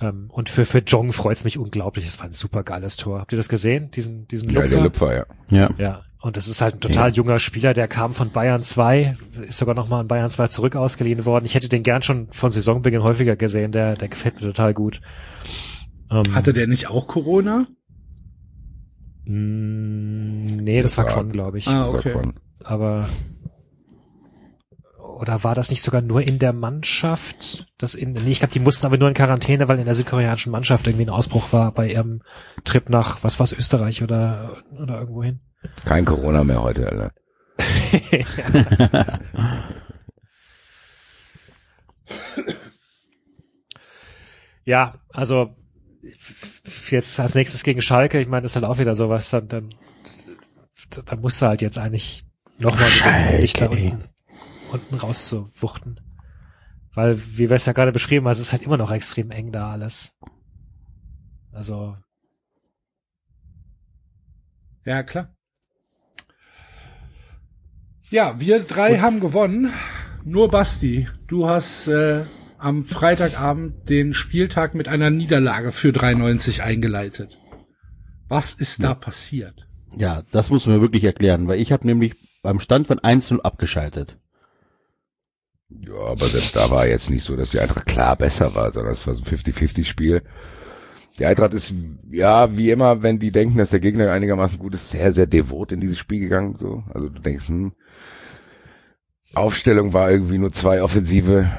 Ähm, 0.00 0.30
und 0.32 0.48
für 0.48 0.64
für 0.64 0.78
Jong 0.80 1.12
freut's 1.12 1.44
mich 1.44 1.58
unglaublich. 1.58 2.06
Es 2.06 2.18
war 2.18 2.26
ein 2.26 2.32
super 2.32 2.64
geiles 2.64 2.96
Tor. 2.96 3.20
Habt 3.20 3.32
ihr 3.32 3.36
das 3.36 3.48
gesehen? 3.48 3.90
Diesen 3.92 4.26
diesen 4.26 4.48
Ja, 4.48 4.62
der 4.66 4.80
Lupfer? 4.82 4.82
Lüpfer, 5.14 5.26
ja. 5.50 5.68
ja. 5.68 5.70
Ja, 5.78 6.02
und 6.20 6.36
das 6.36 6.48
ist 6.48 6.60
halt 6.60 6.74
ein 6.76 6.80
total 6.80 7.12
junger 7.12 7.38
Spieler, 7.38 7.72
der 7.74 7.86
kam 7.88 8.14
von 8.14 8.30
Bayern 8.30 8.62
2, 8.62 9.16
ist 9.46 9.58
sogar 9.58 9.74
nochmal 9.74 10.00
an 10.00 10.08
Bayern 10.08 10.30
2 10.30 10.48
zurück 10.48 10.74
ausgeliehen 10.76 11.24
worden. 11.24 11.44
Ich 11.44 11.54
hätte 11.54 11.68
den 11.68 11.82
gern 11.84 12.02
schon 12.02 12.28
von 12.32 12.50
Saisonbeginn 12.50 13.02
häufiger 13.02 13.36
gesehen, 13.36 13.70
der, 13.70 13.94
der 13.94 14.08
gefällt 14.08 14.36
mir 14.40 14.46
total 14.48 14.74
gut. 14.74 15.00
Ähm, 16.10 16.34
Hatte 16.34 16.52
der 16.52 16.66
nicht 16.66 16.88
auch 16.88 17.06
Corona? 17.06 17.66
Mh, 19.24 20.62
Nee, 20.62 20.82
das, 20.82 20.94
Das 20.94 20.98
war 20.98 21.12
Quon, 21.12 21.32
glaube 21.32 21.58
ich. 21.58 21.66
Ah, 21.68 21.88
okay. 21.88 22.16
Aber 22.64 23.06
oder 24.98 25.44
war 25.44 25.54
das 25.54 25.70
nicht 25.70 25.82
sogar 25.82 26.00
nur 26.00 26.22
in 26.22 26.38
der 26.40 26.52
Mannschaft? 26.52 27.68
Das 27.78 27.94
in, 27.94 28.12
nee, 28.12 28.30
ich 28.32 28.40
glaube, 28.40 28.52
die 28.52 28.58
mussten 28.60 28.86
aber 28.86 28.98
nur 28.98 29.06
in 29.08 29.14
Quarantäne, 29.14 29.68
weil 29.68 29.78
in 29.78 29.84
der 29.84 29.94
südkoreanischen 29.94 30.50
Mannschaft 30.50 30.86
irgendwie 30.86 31.04
ein 31.06 31.10
Ausbruch 31.10 31.52
war 31.52 31.70
bei 31.72 31.90
ihrem 31.90 32.22
Trip 32.64 32.88
nach, 32.88 33.22
was 33.22 33.38
war's, 33.38 33.52
Österreich 33.52 34.02
oder, 34.02 34.62
oder 34.80 34.98
irgendwo 35.00 35.22
hin. 35.22 35.40
Kein 35.84 36.04
Corona 36.04 36.42
mehr 36.42 36.62
heute, 36.62 36.88
Alter. 36.90 37.12
Ja, 44.64 44.94
also 45.12 45.56
jetzt 46.90 47.18
als 47.20 47.34
nächstes 47.34 47.62
gegen 47.62 47.82
Schalke, 47.82 48.20
ich 48.20 48.28
meine, 48.28 48.42
das 48.42 48.52
ist 48.52 48.56
halt 48.56 48.64
auch 48.64 48.78
wieder 48.78 48.94
sowas, 48.94 49.30
dann, 49.30 49.48
dann, 49.48 49.74
dann 51.04 51.20
musst 51.20 51.40
du 51.42 51.46
halt 51.46 51.62
jetzt 51.62 51.78
eigentlich 51.78 52.24
nochmal 52.58 52.90
nicht 53.40 53.60
da 53.60 53.66
unten, 53.66 54.04
unten 54.70 54.94
rauszuwuchten. 54.94 56.00
Weil, 56.94 57.18
wie 57.36 57.48
wir 57.48 57.56
es 57.56 57.66
ja 57.66 57.72
gerade 57.72 57.92
beschrieben 57.92 58.26
haben, 58.26 58.32
es 58.32 58.38
ist 58.38 58.52
halt 58.52 58.62
immer 58.62 58.76
noch 58.76 58.90
extrem 58.90 59.30
eng 59.30 59.50
da 59.50 59.70
alles. 59.72 60.14
Also, 61.52 61.96
Ja, 64.84 65.02
klar. 65.02 65.34
Ja, 68.10 68.38
wir 68.38 68.60
drei 68.60 68.98
haben 68.98 69.20
gewonnen. 69.20 69.72
Nur 70.24 70.50
Basti, 70.50 71.08
du 71.28 71.48
hast 71.48 71.88
äh, 71.88 72.24
am 72.62 72.84
Freitagabend 72.84 73.88
den 73.88 74.14
Spieltag 74.14 74.74
mit 74.74 74.88
einer 74.88 75.10
Niederlage 75.10 75.72
für 75.72 75.92
93 75.92 76.62
eingeleitet. 76.62 77.38
Was 78.28 78.54
ist 78.54 78.82
da 78.82 78.94
passiert? 78.94 79.66
Ja, 79.94 80.22
das 80.32 80.48
muss 80.48 80.66
man 80.66 80.76
mir 80.76 80.82
wirklich 80.82 81.04
erklären, 81.04 81.48
weil 81.48 81.60
ich 81.60 81.72
habe 81.72 81.86
nämlich 81.86 82.14
beim 82.42 82.60
Stand 82.60 82.86
von 82.86 82.98
1-0 82.98 83.40
abgeschaltet. 83.40 84.18
Ja, 85.68 86.06
aber 86.06 86.26
selbst 86.26 86.56
da 86.56 86.70
war 86.70 86.86
jetzt 86.86 87.10
nicht 87.10 87.24
so, 87.24 87.36
dass 87.36 87.50
die 87.50 87.60
Eintracht 87.60 87.86
klar 87.86 88.16
besser 88.16 88.54
war, 88.54 88.72
sondern 88.72 88.92
es 88.92 89.06
war 89.06 89.14
so 89.14 89.22
ein 89.22 89.26
50-50-Spiel. 89.26 90.22
Die 91.18 91.26
Eintracht 91.26 91.52
ist, 91.52 91.74
ja, 92.10 92.56
wie 92.56 92.70
immer, 92.70 93.02
wenn 93.02 93.18
die 93.18 93.32
denken, 93.32 93.58
dass 93.58 93.70
der 93.70 93.80
Gegner 93.80 94.10
einigermaßen 94.10 94.58
gut 94.58 94.74
ist, 94.74 94.90
sehr, 94.90 95.12
sehr 95.12 95.26
devot 95.26 95.72
in 95.72 95.80
dieses 95.80 95.98
Spiel 95.98 96.20
gegangen, 96.20 96.56
so. 96.58 96.84
Also 96.92 97.08
du 97.08 97.20
denkst, 97.20 97.48
hm, 97.48 97.72
Aufstellung 99.34 99.92
war 99.92 100.10
irgendwie 100.10 100.38
nur 100.38 100.52
zwei 100.52 100.82
Offensive. 100.82 101.50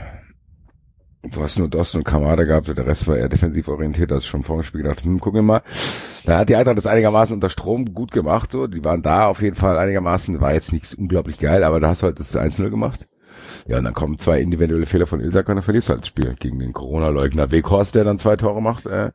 Du 1.31 1.41
hast 1.41 1.57
nur 1.57 1.69
Dosten 1.69 1.99
und 1.99 2.03
Kamada 2.03 2.43
gehabt, 2.43 2.67
und 2.67 2.77
der 2.77 2.85
Rest 2.85 3.07
war 3.07 3.15
eher 3.15 3.29
defensiv 3.29 3.69
orientiert, 3.69 4.11
hast 4.11 4.25
schon 4.25 4.43
vor 4.43 4.57
dem 4.57 4.63
Spiel 4.63 4.81
gedacht, 4.81 5.03
hm, 5.05 5.21
gucken 5.21 5.37
wir 5.37 5.43
mal. 5.43 5.61
Da 6.25 6.39
hat 6.39 6.49
die 6.49 6.55
Eintracht 6.57 6.77
das 6.77 6.85
einigermaßen 6.85 7.33
unter 7.33 7.49
Strom 7.49 7.93
gut 7.93 8.11
gemacht, 8.11 8.51
so. 8.51 8.67
Die 8.67 8.83
waren 8.83 9.01
da 9.01 9.27
auf 9.27 9.41
jeden 9.41 9.55
Fall 9.55 9.77
einigermaßen, 9.77 10.41
war 10.41 10.53
jetzt 10.53 10.73
nichts 10.73 10.93
unglaublich 10.93 11.39
geil, 11.39 11.63
aber 11.63 11.79
da 11.79 11.89
hast 11.89 12.01
du 12.01 12.07
halt 12.07 12.19
das 12.19 12.35
1-0 12.35 12.69
gemacht. 12.69 13.07
Ja, 13.67 13.77
und 13.77 13.85
dann 13.85 13.93
kommen 13.93 14.17
zwei 14.17 14.41
individuelle 14.41 14.85
Fehler 14.85 15.07
von 15.07 15.21
Ilsak 15.21 15.47
und 15.47 15.55
dann 15.55 15.63
verlierst 15.63 15.87
du 15.87 15.91
halt 15.91 16.01
das 16.01 16.09
Spiel 16.09 16.35
gegen 16.37 16.59
den 16.59 16.73
Corona-Leugner 16.73 17.51
Weghorst, 17.51 17.95
der 17.95 18.03
dann 18.03 18.19
zwei 18.19 18.35
Tore 18.35 18.61
macht. 18.61 18.85
Äh. 18.85 19.11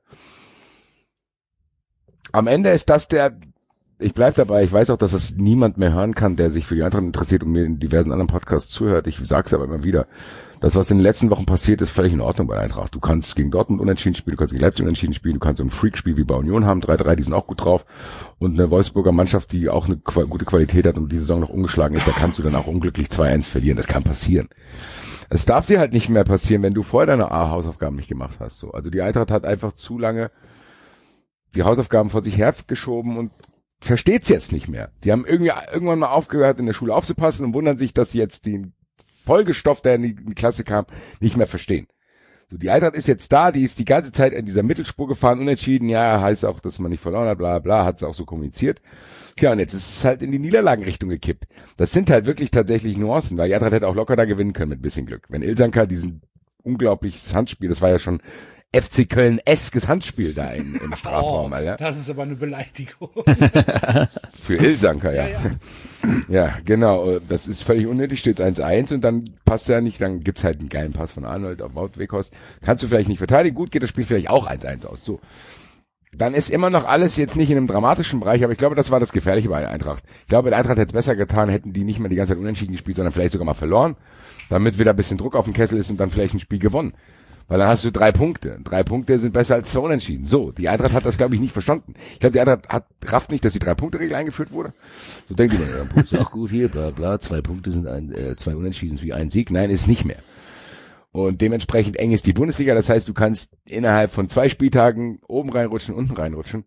Am 2.33 2.47
Ende 2.47 2.71
ist 2.71 2.89
das 2.89 3.09
der, 3.09 3.39
ich 3.99 4.15
bleib 4.15 4.37
dabei, 4.37 4.65
ich 4.65 4.73
weiß 4.73 4.89
auch, 4.91 4.97
dass 4.97 5.13
das 5.13 5.35
niemand 5.37 5.77
mehr 5.77 5.93
hören 5.93 6.15
kann, 6.15 6.37
der 6.37 6.51
sich 6.51 6.67
für 6.67 6.75
die 6.75 6.83
Eintracht 6.83 7.03
interessiert 7.03 7.43
und 7.43 7.53
mir 7.53 7.65
in 7.65 7.79
diversen 7.79 8.13
anderen 8.13 8.29
Podcasts 8.29 8.71
zuhört. 8.71 9.07
Ich 9.07 9.19
sag's 9.25 9.53
aber 9.53 9.65
immer 9.65 9.85
wieder. 9.85 10.07
Das, 10.61 10.75
was 10.75 10.91
in 10.91 10.99
den 10.99 11.05
letzten 11.05 11.31
Wochen 11.31 11.47
passiert, 11.47 11.81
ist 11.81 11.91
völlig 11.91 12.13
in 12.13 12.21
Ordnung 12.21 12.49
bei 12.49 12.59
Eintracht. 12.59 12.95
Du 12.95 13.01
kannst 13.01 13.37
gegen 13.37 13.51
Dortmund 13.51 13.81
unentschieden 13.81 14.17
spielen, 14.17 14.37
du 14.37 14.39
kannst 14.39 14.53
gegen 14.53 14.63
Leipzig 14.63 14.83
unentschieden 14.83 15.13
spielen, 15.13 15.35
du 15.35 15.41
kannst 15.41 15.59
so 15.59 15.65
ein 15.65 15.71
Freak-Spiel 15.71 16.17
wie 16.17 16.25
bei 16.25 16.35
Union 16.35 16.67
haben, 16.67 16.81
3-3, 16.81 17.15
die 17.15 17.23
sind 17.23 17.33
auch 17.33 17.47
gut 17.47 17.65
drauf. 17.65 17.87
Und 18.39 18.59
eine 18.59 18.71
Wolfsburger 18.71 19.13
Mannschaft, 19.13 19.53
die 19.53 19.69
auch 19.69 19.87
eine 19.87 19.97
gute 19.99 20.45
Qualität 20.45 20.87
hat 20.87 20.99
und 20.99 21.13
die 21.13 21.17
Saison 21.17 21.41
noch 21.41 21.49
ungeschlagen 21.49 21.97
ist, 21.97 22.09
da 22.09 22.13
kannst 22.13 22.39
du 22.39 22.43
dann 22.43 22.57
auch 22.57 22.67
unglücklich 22.67 23.09
2-1 23.09 23.45
verlieren. 23.45 23.77
Das 23.77 23.87
kann 23.87 24.03
passieren. 24.03 24.49
Es 25.31 25.45
darf 25.45 25.67
dir 25.67 25.79
halt 25.79 25.93
nicht 25.93 26.09
mehr 26.09 26.25
passieren, 26.25 26.63
wenn 26.63 26.75
du 26.75 26.83
vorher 26.83 27.07
deine 27.07 27.31
A-Hausaufgaben 27.31 27.97
nicht 27.97 28.09
gemacht 28.09 28.39
hast. 28.41 28.59
So. 28.59 28.73
Also 28.73 28.91
die 28.91 29.03
Eintracht 29.03 29.31
hat 29.31 29.45
einfach 29.45 29.73
zu 29.73 29.99
lange 29.99 30.31
die 31.55 31.63
Hausaufgaben 31.63 32.11
vor 32.11 32.23
sich 32.23 32.37
hergeschoben 32.37 33.17
und 33.17 33.31
versteht's 33.81 34.29
jetzt 34.29 34.53
nicht 34.53 34.69
mehr. 34.69 34.91
Die 35.05 35.13
haben 35.13 35.25
irgendwie 35.25 35.53
irgendwann 35.73 36.01
mal 36.01 36.09
aufgehört, 36.09 36.59
in 36.59 36.67
der 36.67 36.73
Schule 36.73 36.95
aufzupassen 36.95 37.47
und 37.47 37.55
wundern 37.55 37.79
sich, 37.79 37.95
dass 37.95 38.11
sie 38.11 38.19
jetzt 38.19 38.45
den 38.45 38.73
Folgestoff, 39.29 39.83
der 39.83 39.97
in 39.97 40.03
die, 40.03 40.11
in 40.13 40.27
die 40.31 40.35
Klasse 40.35 40.65
kam, 40.65 40.87
nicht 41.21 41.37
mehr 41.37 41.47
verstehen. 41.47 41.87
So, 42.51 42.57
die 42.57 42.71
Eintracht 42.71 42.95
ist 42.95 43.07
jetzt 43.07 43.31
da, 43.31 43.53
die 43.53 43.63
ist 43.63 43.79
die 43.79 43.85
ganze 43.85 44.11
Zeit 44.11 44.33
in 44.33 44.47
dieser 44.47 44.63
Mittelspur 44.63 45.07
gefahren, 45.07 45.39
unentschieden, 45.39 45.91
ja, 45.91 46.23
heißt 46.23 46.47
auch, 46.47 46.61
dass 46.61 46.79
man 46.79 46.91
nicht 46.91 47.03
verloren 47.03 47.29
hat, 47.29 47.37
bla 47.37 47.59
bla, 47.59 47.85
hat 47.85 47.99
es 47.99 48.03
auch 48.03 48.15
so 48.15 48.25
kommuniziert. 48.25 48.81
Tja, 49.37 49.53
und 49.53 49.59
jetzt 49.59 49.75
ist 49.75 49.99
es 49.99 50.05
halt 50.07 50.23
in 50.23 50.33
die 50.33 50.39
Niederlagenrichtung 50.39 51.11
gekippt. 51.11 51.45
Das 51.77 51.93
sind 51.93 52.09
halt 52.09 52.25
wirklich 52.25 52.51
tatsächlich 52.51 52.97
Nuancen, 52.97 53.37
weil 53.37 53.49
die 53.49 53.55
Eintracht 53.55 53.73
hätte 53.73 53.87
auch 53.87 53.95
locker 53.95 54.17
da 54.17 54.25
gewinnen 54.25 54.55
können 54.55 54.71
mit 54.71 54.81
bisschen 54.81 55.05
Glück. 55.05 55.27
Wenn 55.29 55.43
Ilsanka 55.43 55.85
diesen 55.85 56.23
unglaubliches 56.63 57.35
Handspiel, 57.35 57.69
das 57.69 57.83
war 57.83 57.91
ja 57.91 57.99
schon 57.99 58.23
FC 58.74 59.09
Köln-eskes 59.09 59.89
Handspiel 59.89 60.35
da 60.35 60.51
in, 60.51 60.74
im 60.77 60.95
Strafraum, 60.95 61.53
Oh, 61.53 61.55
Alter. 61.55 61.77
das 61.78 61.97
ist 61.97 62.11
aber 62.11 62.24
eine 62.24 62.35
Beleidigung. 62.36 63.09
Für 64.43 64.57
Ilsanker, 64.57 65.15
ja. 65.15 65.28
ja. 65.28 65.39
Ja, 66.28 66.55
genau. 66.66 67.19
Das 67.20 67.47
ist 67.47 67.62
völlig 67.62 67.86
unnötig, 67.86 68.20
steht 68.20 68.40
1-1 68.40 68.93
und 68.93 69.01
dann 69.01 69.31
passt 69.47 69.70
er 69.70 69.81
nicht, 69.81 70.01
dann 70.03 70.20
gibt's 70.23 70.45
halt 70.45 70.61
einen 70.61 70.69
geilen 70.69 70.93
Pass 70.93 71.12
von 71.12 71.24
Arnold 71.24 71.62
auf 71.62 71.74
Wout 71.74 71.93
Weghorst. 71.97 72.35
Kannst 72.61 72.82
du 72.85 72.89
vielleicht 72.89 73.09
nicht 73.09 73.19
verteidigen, 73.19 73.57
gut 73.57 73.70
geht 73.70 73.82
das 73.82 73.89
Spiel 73.90 74.05
vielleicht 74.05 74.28
auch 74.28 74.47
1-1 74.47 74.85
aus. 74.86 75.03
So. 75.03 75.19
Dann 76.12 76.35
ist 76.35 76.51
immer 76.51 76.69
noch 76.69 76.85
alles 76.86 77.16
jetzt 77.16 77.36
nicht 77.36 77.51
in 77.51 77.57
einem 77.57 77.66
dramatischen 77.69 78.20
Bereich, 78.20 78.43
aber 78.45 78.53
ich 78.53 78.59
glaube, 78.59 78.74
das 78.77 78.90
war 78.90 79.01
das 79.01 79.12
Gefährliche 79.12 79.49
bei 79.49 79.61
der 79.61 79.70
Eintracht. 79.70 80.05
Ich 80.23 80.28
glaube, 80.28 80.51
der 80.51 80.59
Eintracht 80.59 80.77
hätte 80.78 80.89
es 80.89 80.93
besser 80.93 81.16
getan, 81.16 81.49
hätten 81.49 81.73
die 81.73 81.85
nicht 81.85 82.01
mehr 82.01 82.09
die 82.11 82.16
ganze 82.16 82.32
Zeit 82.35 82.40
unentschieden 82.40 82.73
gespielt, 82.73 82.97
sondern 82.97 83.12
vielleicht 83.15 83.32
sogar 83.32 83.47
mal 83.47 83.55
verloren, 83.55 83.97
damit 84.51 84.78
wieder 84.78 84.90
ein 84.90 84.97
bisschen 84.97 85.16
Druck 85.19 85.36
auf 85.36 85.47
den 85.47 85.55
Kessel 85.55 85.78
ist 85.78 85.89
und 85.90 85.99
dann 85.99 86.11
vielleicht 86.11 86.35
ein 86.35 86.40
Spiel 86.40 86.59
gewonnen. 86.59 86.93
Weil 87.49 87.59
dann 87.59 87.69
hast 87.69 87.83
du 87.83 87.91
drei 87.91 88.12
Punkte. 88.12 88.61
Drei 88.62 88.83
Punkte 88.83 89.19
sind 89.19 89.33
besser 89.33 89.55
als 89.55 89.73
zwei 89.73 89.81
Unentschieden. 89.81 90.27
So, 90.27 90.53
die 90.53 90.69
Eintracht 90.69 90.93
hat 90.93 91.07
das, 91.07 91.16
glaube 91.16 91.35
ich, 91.35 91.41
nicht 91.41 91.53
verstanden. 91.53 91.95
Ich 92.12 92.19
glaube, 92.20 92.35
die 92.35 92.41
Eintracht 92.41 92.69
hat 92.69 92.87
rafft 93.07 93.33
nicht, 93.33 93.43
dass 93.45 93.55
die 93.55 93.59
Drei-Punkte-Regel 93.59 94.15
eingeführt 94.15 94.53
wurde. 94.53 94.75
So 95.29 95.35
denkt 95.35 95.55
die, 95.55 95.59
ja, 95.59 95.85
Punkt 95.91 96.12
ist 96.12 96.19
auch 96.19 96.31
gut 96.31 96.51
hier, 96.51 96.69
bla 96.69 96.91
bla, 96.91 97.19
zwei 97.19 97.41
Punkte 97.41 97.70
sind 97.70 97.87
ein, 97.87 98.12
äh, 98.12 98.37
zwei 98.37 98.55
Unentschieden 98.55 99.01
wie 99.01 99.15
ein 99.15 99.31
Sieg. 99.31 99.51
Nein, 99.51 99.70
ist 99.70 99.89
nicht 99.89 100.05
mehr. 100.05 100.19
Und 101.11 101.41
dementsprechend 101.41 101.97
eng 101.97 102.12
ist 102.12 102.27
die 102.27 102.35
Bundesliga. 102.35 102.75
Das 102.75 102.91
heißt, 102.91 103.09
du 103.09 103.15
kannst 103.15 103.57
innerhalb 103.65 104.11
von 104.11 104.29
zwei 104.29 104.51
Spieltagen 104.51 105.20
oben 105.27 105.51
reinrutschen, 105.51 105.95
unten 105.95 106.15
reinrutschen. 106.15 106.65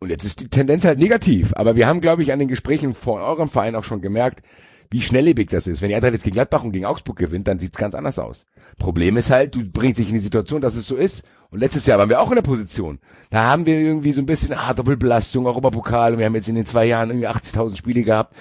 Und 0.00 0.10
jetzt 0.10 0.24
ist 0.24 0.40
die 0.40 0.48
Tendenz 0.48 0.84
halt 0.84 0.98
negativ. 0.98 1.52
Aber 1.54 1.76
wir 1.76 1.86
haben, 1.86 2.00
glaube 2.00 2.22
ich, 2.22 2.32
an 2.32 2.40
den 2.40 2.48
Gesprächen 2.48 2.92
vor 2.92 3.20
eurem 3.20 3.48
Verein 3.48 3.76
auch 3.76 3.84
schon 3.84 4.02
gemerkt, 4.02 4.42
wie 4.90 5.02
schnelllebig 5.02 5.48
das 5.48 5.66
ist. 5.66 5.82
Wenn 5.82 5.88
die 5.88 5.94
Eintracht 5.94 6.12
jetzt 6.12 6.24
gegen 6.24 6.34
Gladbach 6.34 6.64
und 6.64 6.72
gegen 6.72 6.86
Augsburg 6.86 7.16
gewinnt, 7.16 7.48
dann 7.48 7.58
sieht's 7.58 7.78
ganz 7.78 7.94
anders 7.94 8.18
aus. 8.18 8.46
Problem 8.78 9.16
ist 9.16 9.30
halt, 9.30 9.54
du 9.54 9.64
bringst 9.64 9.98
dich 9.98 10.08
in 10.08 10.14
die 10.14 10.20
Situation, 10.20 10.60
dass 10.60 10.74
es 10.74 10.86
so 10.86 10.96
ist. 10.96 11.24
Und 11.50 11.60
letztes 11.60 11.86
Jahr 11.86 11.98
waren 11.98 12.08
wir 12.08 12.20
auch 12.20 12.30
in 12.30 12.34
der 12.34 12.42
Position. 12.42 12.98
Da 13.30 13.44
haben 13.44 13.66
wir 13.66 13.78
irgendwie 13.78 14.12
so 14.12 14.20
ein 14.20 14.26
bisschen, 14.26 14.54
ah, 14.54 14.74
Doppelbelastung, 14.74 15.46
Europapokal 15.46 16.12
und 16.12 16.18
wir 16.18 16.26
haben 16.26 16.34
jetzt 16.34 16.48
in 16.48 16.56
den 16.56 16.66
zwei 16.66 16.86
Jahren 16.86 17.10
irgendwie 17.10 17.28
80.000 17.28 17.76
Spiele 17.76 18.02
gehabt. 18.02 18.34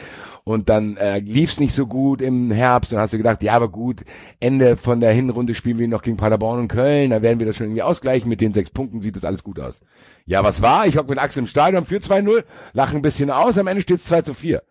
Und 0.43 0.69
dann 0.69 0.95
äh, 0.97 1.19
lief's 1.19 1.59
nicht 1.59 1.73
so 1.73 1.87
gut 1.87 2.21
im 2.21 2.51
Herbst 2.51 2.93
und 2.93 2.99
hast 2.99 3.13
du 3.13 3.17
gedacht, 3.17 3.41
ja, 3.41 3.53
aber 3.53 3.67
gut, 3.67 4.03
Ende 4.39 4.77
von 4.77 4.99
der 4.99 5.11
Hinrunde 5.11 5.55
spielen 5.55 5.79
wir 5.79 5.87
noch 5.87 6.03
gegen 6.03 6.17
Paderborn 6.17 6.59
und 6.59 6.67
Köln, 6.67 7.09
da 7.09 7.23
werden 7.23 7.39
wir 7.39 7.47
das 7.47 7.55
schon 7.55 7.65
irgendwie 7.65 7.81
ausgleichen. 7.81 8.29
Mit 8.29 8.41
den 8.41 8.53
sechs 8.53 8.69
Punkten 8.69 9.01
sieht 9.01 9.15
das 9.15 9.25
alles 9.25 9.43
gut 9.43 9.59
aus. 9.59 9.81
Ja, 10.27 10.43
was 10.43 10.61
war? 10.61 10.85
Ich 10.85 10.97
hock 10.97 11.09
mit 11.09 11.17
Axel 11.17 11.41
im 11.41 11.47
Stadion 11.47 11.85
für 11.85 11.97
2-0, 11.97 12.43
lache 12.73 12.95
ein 12.95 13.01
bisschen 13.01 13.31
aus, 13.31 13.57
am 13.57 13.65
Ende 13.65 13.81
steht's 13.81 14.05
2 14.05 14.21
zu 14.21 14.33
4. 14.35 14.61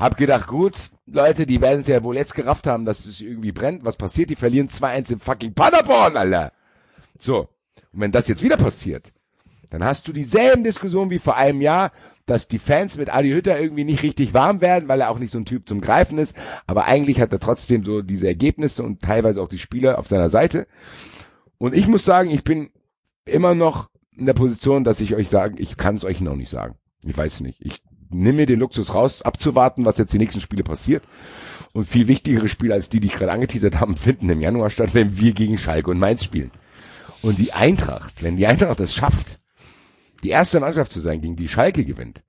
Hab 0.00 0.16
gedacht, 0.16 0.46
gut, 0.46 0.72
Leute, 1.04 1.44
die 1.44 1.60
werden 1.60 1.82
es 1.82 1.86
ja 1.86 2.02
wohl 2.02 2.16
jetzt 2.16 2.34
gerafft 2.34 2.66
haben, 2.66 2.86
dass 2.86 3.04
es 3.04 3.20
irgendwie 3.20 3.52
brennt. 3.52 3.84
Was 3.84 3.96
passiert? 3.96 4.30
Die 4.30 4.36
verlieren 4.36 4.68
2-1 4.68 5.12
im 5.12 5.20
fucking 5.20 5.52
Paderborn, 5.52 6.16
Alter. 6.16 6.52
So. 7.18 7.40
Und 7.92 8.00
wenn 8.00 8.10
das 8.10 8.26
jetzt 8.26 8.42
wieder 8.42 8.56
passiert, 8.56 9.12
dann 9.68 9.84
hast 9.84 10.08
du 10.08 10.14
dieselben 10.14 10.64
Diskussionen 10.64 11.10
wie 11.10 11.18
vor 11.18 11.36
einem 11.36 11.60
Jahr, 11.60 11.92
dass 12.24 12.48
die 12.48 12.58
Fans 12.58 12.96
mit 12.96 13.12
Adi 13.12 13.30
Hütter 13.30 13.60
irgendwie 13.60 13.84
nicht 13.84 14.02
richtig 14.02 14.32
warm 14.32 14.62
werden, 14.62 14.88
weil 14.88 15.02
er 15.02 15.10
auch 15.10 15.18
nicht 15.18 15.32
so 15.32 15.38
ein 15.38 15.44
Typ 15.44 15.68
zum 15.68 15.82
Greifen 15.82 16.16
ist. 16.16 16.34
Aber 16.66 16.86
eigentlich 16.86 17.20
hat 17.20 17.32
er 17.32 17.40
trotzdem 17.40 17.84
so 17.84 18.00
diese 18.00 18.26
Ergebnisse 18.26 18.82
und 18.82 19.02
teilweise 19.02 19.42
auch 19.42 19.48
die 19.48 19.58
Spieler 19.58 19.98
auf 19.98 20.06
seiner 20.06 20.30
Seite. 20.30 20.66
Und 21.58 21.74
ich 21.74 21.88
muss 21.88 22.06
sagen, 22.06 22.30
ich 22.30 22.42
bin 22.42 22.70
immer 23.26 23.54
noch 23.54 23.90
in 24.16 24.24
der 24.24 24.32
Position, 24.32 24.82
dass 24.82 25.02
ich 25.02 25.14
euch 25.14 25.28
sage, 25.28 25.60
ich 25.60 25.76
kann 25.76 25.96
es 25.96 26.04
euch 26.04 26.22
noch 26.22 26.36
nicht 26.36 26.50
sagen. 26.50 26.76
Ich 27.04 27.16
weiß 27.16 27.40
nicht. 27.40 27.60
Ich 27.60 27.82
nimm 28.10 28.36
mir 28.36 28.46
den 28.46 28.60
Luxus 28.60 28.94
raus, 28.94 29.22
abzuwarten, 29.22 29.84
was 29.84 29.98
jetzt 29.98 30.12
die 30.12 30.18
nächsten 30.18 30.40
Spiele 30.40 30.62
passiert. 30.62 31.04
Und 31.72 31.86
viel 31.86 32.08
wichtigere 32.08 32.48
Spiele 32.48 32.74
als 32.74 32.88
die, 32.88 33.00
die 33.00 33.08
ich 33.08 33.14
gerade 33.14 33.32
angeteasert 33.32 33.80
haben, 33.80 33.96
finden 33.98 34.28
im 34.28 34.40
Januar 34.40 34.70
statt, 34.70 34.94
wenn 34.94 35.18
wir 35.18 35.32
gegen 35.32 35.58
Schalke 35.58 35.90
und 35.90 35.98
Mainz 35.98 36.24
spielen. 36.24 36.50
Und 37.22 37.38
die 37.38 37.52
Eintracht, 37.52 38.22
wenn 38.22 38.36
die 38.36 38.46
Eintracht 38.46 38.80
es 38.80 38.94
schafft, 38.94 39.38
die 40.22 40.30
erste 40.30 40.60
Mannschaft 40.60 40.92
zu 40.92 41.00
sein, 41.00 41.20
gegen 41.20 41.36
die 41.36 41.48
Schalke 41.48 41.84
gewinnt, 41.84 42.22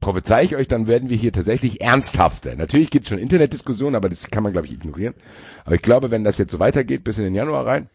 prophezei 0.00 0.44
ich 0.44 0.56
euch, 0.56 0.68
dann 0.68 0.86
werden 0.86 1.10
wir 1.10 1.16
hier 1.16 1.32
tatsächlich 1.32 1.80
ernsthafter. 1.80 2.56
Natürlich 2.56 2.90
gibt 2.90 3.04
es 3.04 3.10
schon 3.10 3.18
Internetdiskussionen, 3.18 3.94
aber 3.94 4.08
das 4.08 4.30
kann 4.30 4.42
man, 4.42 4.52
glaube 4.52 4.66
ich, 4.66 4.72
ignorieren. 4.72 5.14
Aber 5.64 5.74
ich 5.74 5.82
glaube, 5.82 6.10
wenn 6.10 6.24
das 6.24 6.38
jetzt 6.38 6.52
so 6.52 6.58
weitergeht, 6.58 7.04
bis 7.04 7.18
in 7.18 7.24
den 7.24 7.34
Januar 7.34 7.66
rein, 7.66 7.88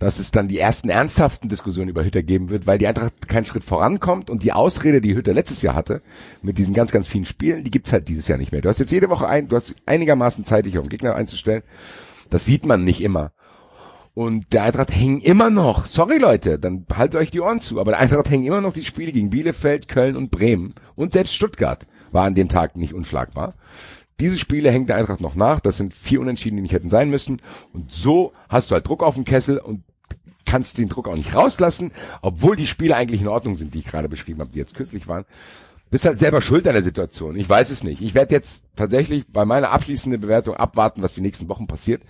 dass 0.00 0.18
es 0.18 0.30
dann 0.30 0.48
die 0.48 0.58
ersten 0.58 0.88
ernsthaften 0.88 1.48
Diskussionen 1.48 1.90
über 1.90 2.04
Hütter 2.04 2.22
geben 2.22 2.48
wird, 2.48 2.66
weil 2.66 2.78
die 2.78 2.88
Eintracht 2.88 3.28
keinen 3.28 3.44
Schritt 3.44 3.62
vorankommt 3.62 4.30
und 4.30 4.42
die 4.42 4.52
Ausrede, 4.52 5.02
die 5.02 5.14
Hütter 5.14 5.34
letztes 5.34 5.60
Jahr 5.60 5.74
hatte, 5.74 6.00
mit 6.42 6.56
diesen 6.56 6.72
ganz, 6.72 6.90
ganz 6.90 7.06
vielen 7.06 7.26
Spielen, 7.26 7.62
die 7.64 7.70
gibt's 7.70 7.92
halt 7.92 8.08
dieses 8.08 8.26
Jahr 8.26 8.38
nicht 8.38 8.50
mehr. 8.50 8.62
Du 8.62 8.70
hast 8.70 8.80
jetzt 8.80 8.92
jede 8.92 9.10
Woche 9.10 9.28
ein, 9.28 9.48
du 9.48 9.56
hast 9.56 9.74
einigermaßen 9.84 10.44
Zeit, 10.44 10.64
dich 10.64 10.78
auf 10.78 10.84
den 10.84 10.90
Gegner 10.90 11.14
einzustellen. 11.14 11.62
Das 12.30 12.46
sieht 12.46 12.64
man 12.64 12.82
nicht 12.82 13.02
immer. 13.02 13.32
Und 14.14 14.54
der 14.54 14.64
Eintracht 14.64 14.90
hängen 14.90 15.20
immer 15.20 15.50
noch, 15.50 15.84
sorry 15.84 16.16
Leute, 16.16 16.58
dann 16.58 16.86
haltet 16.94 17.20
euch 17.20 17.30
die 17.30 17.40
Ohren 17.40 17.60
zu, 17.60 17.78
aber 17.78 17.92
der 17.92 18.00
Eintracht 18.00 18.30
hängen 18.30 18.44
immer 18.44 18.62
noch 18.62 18.72
die 18.72 18.84
Spiele 18.84 19.12
gegen 19.12 19.28
Bielefeld, 19.28 19.86
Köln 19.86 20.16
und 20.16 20.30
Bremen. 20.30 20.74
Und 20.96 21.12
selbst 21.12 21.34
Stuttgart 21.34 21.86
war 22.10 22.24
an 22.24 22.34
dem 22.34 22.48
Tag 22.48 22.74
nicht 22.76 22.94
unschlagbar. 22.94 23.54
Diese 24.18 24.38
Spiele 24.38 24.70
hängt 24.70 24.88
der 24.88 24.96
Eintracht 24.96 25.20
noch 25.20 25.34
nach. 25.34 25.60
Das 25.60 25.76
sind 25.76 25.94
vier 25.94 26.20
Unentschieden, 26.20 26.56
die 26.56 26.62
nicht 26.62 26.74
hätten 26.74 26.90
sein 26.90 27.10
müssen. 27.10 27.40
Und 27.72 27.92
so 27.92 28.32
hast 28.48 28.70
du 28.70 28.74
halt 28.74 28.86
Druck 28.86 29.02
auf 29.02 29.14
den 29.14 29.24
Kessel 29.24 29.58
und 29.58 29.82
kannst 30.50 30.78
den 30.78 30.88
Druck 30.88 31.08
auch 31.08 31.16
nicht 31.16 31.34
rauslassen, 31.34 31.92
obwohl 32.22 32.56
die 32.56 32.66
Spiele 32.66 32.96
eigentlich 32.96 33.20
in 33.20 33.28
Ordnung 33.28 33.56
sind, 33.56 33.74
die 33.74 33.78
ich 33.78 33.86
gerade 33.86 34.08
beschrieben 34.08 34.40
habe, 34.40 34.50
die 34.52 34.58
jetzt 34.58 34.74
kürzlich 34.74 35.06
waren. 35.06 35.24
Bist 35.90 36.04
halt 36.04 36.18
selber 36.18 36.40
schuld 36.40 36.66
an 36.66 36.74
der 36.74 36.82
Situation. 36.82 37.36
Ich 37.36 37.48
weiß 37.48 37.70
es 37.70 37.82
nicht. 37.82 38.00
Ich 38.00 38.14
werde 38.14 38.34
jetzt 38.34 38.62
tatsächlich 38.76 39.26
bei 39.28 39.44
meiner 39.44 39.70
abschließenden 39.70 40.20
Bewertung 40.20 40.54
abwarten, 40.54 41.02
was 41.02 41.14
die 41.14 41.20
nächsten 41.20 41.48
Wochen 41.48 41.66
passiert. 41.66 42.02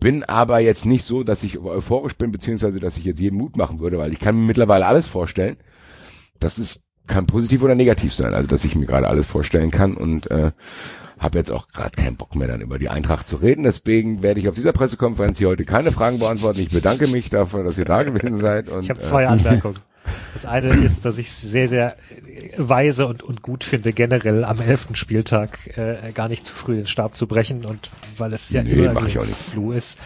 Bin 0.00 0.24
aber 0.24 0.60
jetzt 0.60 0.86
nicht 0.86 1.04
so, 1.04 1.22
dass 1.24 1.42
ich 1.42 1.58
euphorisch 1.58 2.14
bin, 2.14 2.30
beziehungsweise 2.30 2.80
dass 2.80 2.96
ich 2.96 3.04
jetzt 3.04 3.20
jedem 3.20 3.38
Mut 3.38 3.56
machen 3.56 3.80
würde, 3.80 3.98
weil 3.98 4.12
ich 4.12 4.20
kann 4.20 4.36
mir 4.36 4.46
mittlerweile 4.46 4.86
alles 4.86 5.06
vorstellen. 5.06 5.56
Das 6.38 6.58
ist 6.58 6.82
kann 7.08 7.26
positiv 7.26 7.62
oder 7.62 7.74
negativ 7.74 8.14
sein, 8.14 8.34
also 8.34 8.46
dass 8.46 8.64
ich 8.64 8.74
mir 8.74 8.86
gerade 8.86 9.08
alles 9.08 9.26
vorstellen 9.26 9.70
kann 9.70 9.96
und 9.96 10.30
äh, 10.30 10.52
habe 11.18 11.38
jetzt 11.38 11.50
auch 11.50 11.68
gerade 11.68 11.90
keinen 11.90 12.16
Bock 12.16 12.34
mehr 12.36 12.48
dann 12.48 12.60
über 12.60 12.78
die 12.78 12.88
Eintracht 12.88 13.28
zu 13.28 13.36
reden. 13.36 13.64
Deswegen 13.64 14.22
werde 14.22 14.40
ich 14.40 14.48
auf 14.48 14.54
dieser 14.54 14.72
Pressekonferenz 14.72 15.38
hier 15.38 15.48
heute 15.48 15.64
keine 15.64 15.92
Fragen 15.92 16.18
beantworten. 16.18 16.60
Ich 16.60 16.70
bedanke 16.70 17.06
mich 17.08 17.30
dafür, 17.30 17.64
dass 17.64 17.78
ihr 17.78 17.84
da 17.84 18.02
gewesen 18.02 18.38
seid. 18.40 18.68
Und, 18.68 18.82
Ich 18.84 18.90
habe 18.90 19.00
zwei 19.00 19.24
äh, 19.24 19.26
Anmerkungen. 19.26 19.78
Das 20.32 20.46
eine 20.46 20.68
ist, 20.68 21.04
dass 21.04 21.18
ich 21.18 21.26
es 21.26 21.40
sehr, 21.42 21.68
sehr 21.68 21.96
weise 22.56 23.06
und, 23.06 23.22
und 23.22 23.42
gut 23.42 23.62
finde, 23.64 23.92
generell 23.92 24.44
am 24.44 24.60
elften 24.60 24.94
Spieltag 24.94 25.76
äh, 25.76 26.12
gar 26.12 26.28
nicht 26.28 26.46
zu 26.46 26.54
früh 26.54 26.76
den 26.76 26.86
Stab 26.86 27.14
zu 27.14 27.26
brechen 27.26 27.64
und 27.66 27.90
weil 28.16 28.32
es 28.32 28.48
ja 28.50 28.62
Nee, 28.62 28.84
immer 28.84 29.02
ein. 29.02 29.10
Flu 29.10 29.72
ist. 29.72 29.98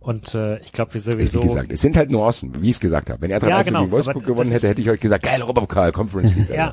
Und 0.00 0.34
äh, 0.34 0.58
ich 0.60 0.72
glaube, 0.72 0.94
wir 0.94 1.00
Wie 1.04 1.10
sowieso. 1.26 1.40
gesagt, 1.40 1.72
es 1.72 1.80
sind 1.80 1.96
halt 1.96 2.10
Nuancen, 2.12 2.62
wie 2.62 2.70
ich 2.70 2.76
es 2.76 2.80
gesagt 2.80 3.10
habe. 3.10 3.20
Wenn 3.22 3.30
er 3.30 3.40
3 3.40 3.48
Ja, 3.48 3.62
genau, 3.62 3.80
gegen 3.80 3.90
Wolfsburg 3.92 4.24
gewonnen 4.24 4.52
hätte, 4.52 4.68
hätte 4.68 4.80
ich 4.80 4.88
euch 4.88 5.00
gesagt, 5.00 5.24
geil, 5.24 5.42
Europapokal, 5.42 5.90
Conference 5.90 6.32
League. 6.34 6.50
Ja. 6.50 6.72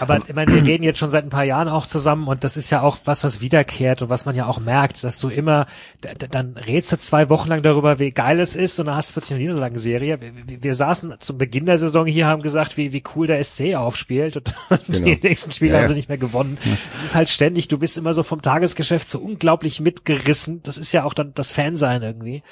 Aber 0.00 0.18
ich 0.18 0.34
meine, 0.34 0.52
wir 0.52 0.62
reden 0.64 0.82
jetzt 0.82 0.98
schon 0.98 1.10
seit 1.10 1.24
ein 1.24 1.30
paar 1.30 1.44
Jahren 1.44 1.68
auch 1.68 1.86
zusammen 1.86 2.26
und 2.26 2.42
das 2.44 2.56
ist 2.56 2.70
ja 2.70 2.80
auch 2.82 2.98
was, 3.04 3.22
was 3.24 3.40
wiederkehrt 3.40 4.02
und 4.02 4.08
was 4.10 4.24
man 4.24 4.34
ja 4.34 4.46
auch 4.46 4.58
merkt, 4.58 5.04
dass 5.04 5.18
du 5.18 5.28
immer, 5.28 5.66
da- 6.00 6.14
da- 6.14 6.26
dann 6.26 6.56
redst 6.56 6.90
du 6.92 6.98
zwei 6.98 7.30
Wochen 7.30 7.48
lang 7.48 7.62
darüber, 7.62 7.98
wie 7.98 8.10
geil 8.10 8.40
es 8.40 8.56
ist 8.56 8.78
und 8.80 8.86
dann 8.86 8.96
hast 8.96 9.10
du 9.10 9.12
plötzlich 9.14 9.36
eine 9.36 9.42
Niederlagenserie. 9.48 10.20
Wir, 10.20 10.32
wir, 10.62 10.74
saßen 10.74 11.14
zum 11.20 11.38
Beginn 11.38 11.66
der 11.66 11.78
Saison 11.78 12.06
hier, 12.06 12.26
haben 12.26 12.42
gesagt, 12.42 12.76
wie, 12.76 12.92
wie 12.92 13.02
cool 13.14 13.26
der 13.28 13.42
SC 13.42 13.74
aufspielt 13.76 14.36
und, 14.36 14.54
Genau. 14.88 15.04
die 15.06 15.18
nächsten 15.22 15.52
Spiele 15.52 15.72
Ja, 15.72 15.76
haben 15.78 15.82
ja. 15.84 15.88
sie 15.88 15.94
nicht 15.94 16.08
mehr 16.08 16.18
gewonnen. 16.18 16.58
Es 16.92 17.04
ist 17.04 17.14
halt 17.14 17.28
ständig, 17.28 17.68
du 17.68 17.78
bist 17.78 17.96
immer 17.96 18.14
so 18.14 18.22
vom 18.22 18.42
Tagesgeschäft 18.42 19.08
so 19.08 19.18
unglaublich 19.20 19.80
mitgerissen. 19.80 20.62
Das 20.64 20.76
ist 20.78 20.92
ja 20.92 21.04
auch 21.04 21.14
dann 21.14 21.32
das 21.34 21.52
Fansein 21.52 22.02
irgendwie. 22.02 22.42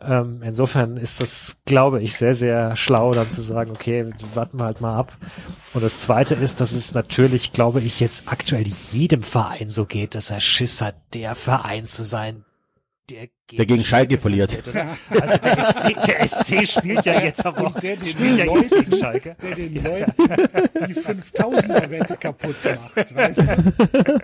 Ähm, 0.00 0.42
insofern 0.42 0.96
ist 0.96 1.22
das, 1.22 1.62
glaube 1.64 2.02
ich, 2.02 2.16
sehr, 2.16 2.34
sehr 2.34 2.76
schlau, 2.76 3.12
dann 3.12 3.28
zu 3.28 3.40
sagen, 3.40 3.70
okay, 3.70 4.10
warten 4.34 4.58
wir 4.58 4.64
halt 4.64 4.80
mal 4.80 4.96
ab. 4.96 5.16
Und 5.72 5.82
das 5.82 6.00
Zweite 6.00 6.34
ist, 6.34 6.60
dass 6.60 6.72
es 6.72 6.94
natürlich, 6.94 7.52
glaube 7.52 7.80
ich, 7.80 8.00
jetzt 8.00 8.24
aktuell 8.26 8.66
jedem 8.66 9.22
Verein 9.22 9.70
so 9.70 9.86
geht, 9.86 10.14
dass 10.14 10.30
er 10.30 10.40
Schiss 10.40 10.82
hat, 10.82 10.96
der 11.14 11.34
Verein 11.34 11.86
zu 11.86 12.04
sein, 12.04 12.44
der 13.10 13.28
gegen, 13.46 13.56
Der 13.58 13.66
gegen 13.66 13.84
Schalke 13.84 14.18
verliert. 14.18 14.56
oder? 14.66 14.96
Also 15.10 15.38
der 15.38 15.64
SC, 15.64 16.06
der 16.06 16.26
SC 16.26 16.66
spielt 16.68 17.04
ja 17.04 17.20
jetzt 17.20 17.44
am 17.44 17.54
Und 17.54 17.82
der 17.82 17.98
Wochenende, 17.98 18.04
den 18.04 18.06
spielt 18.06 18.38
ja 18.38 18.44
jetzt 18.46 18.70
Leuten, 18.72 18.84
gegen 18.90 18.96
Schalke. 19.02 19.36
der 19.42 19.54
den 19.54 19.74
Leuten 19.84 20.12
die 20.88 20.94
5000er-Wette 20.94 22.16
kaputt 22.16 22.56
macht, 22.64 23.14
weißt 23.14 23.38
du? 23.40 24.22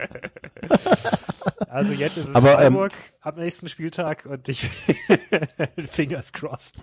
Also 1.69 1.93
jetzt 1.93 2.16
ist 2.16 2.28
es 2.31 2.35
Aber, 2.35 2.52
ähm, 2.62 2.74
Freiburg 2.74 2.93
am 3.20 3.35
nächsten 3.36 3.69
Spieltag 3.69 4.27
und 4.27 4.48
ich 4.48 4.69
fingers 5.90 6.32
crossed. 6.32 6.82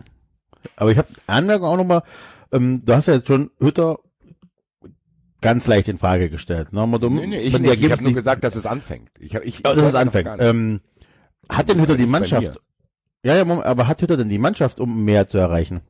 Aber 0.75 0.91
ich 0.91 0.97
habe 0.97 1.07
Anmerkung 1.27 1.67
auch 1.67 1.77
nochmal, 1.77 2.03
ähm, 2.51 2.83
du 2.85 2.93
hast 2.95 3.07
ja 3.07 3.15
jetzt 3.15 3.27
schon 3.27 3.51
Hütter 3.59 3.99
ganz 5.41 5.67
leicht 5.67 5.87
in 5.87 5.97
Frage 5.99 6.29
gestellt. 6.29 6.73
Ne? 6.73 6.81
Aber 6.81 6.99
du- 6.99 7.09
Nee, 7.09 7.27
nee, 7.27 7.39
ich, 7.39 7.57
nicht. 7.57 7.81
ich 7.83 7.91
habe 7.91 8.03
nur 8.03 8.13
gesagt, 8.13 8.43
dass 8.43 8.55
es 8.55 8.65
anfängt. 8.65 9.09
Ich 9.19 9.35
hab, 9.35 9.43
ich, 9.45 9.59
Ja, 9.63 9.71
ich 9.71 9.77
dass 9.77 9.87
es 9.89 9.95
anfängt. 9.95 10.29
Ähm, 10.39 10.81
hat 11.49 11.69
denn 11.69 11.81
Hütter 11.81 11.97
die 11.97 12.05
Mannschaft 12.05 12.59
Ja, 13.23 13.35
ja, 13.35 13.45
Moment, 13.45 13.65
aber 13.65 13.87
hat 13.87 14.01
Hütter 14.01 14.17
denn 14.17 14.29
die 14.29 14.37
Mannschaft, 14.37 14.79
um 14.79 15.03
mehr 15.03 15.27
zu 15.27 15.37
erreichen? 15.37 15.81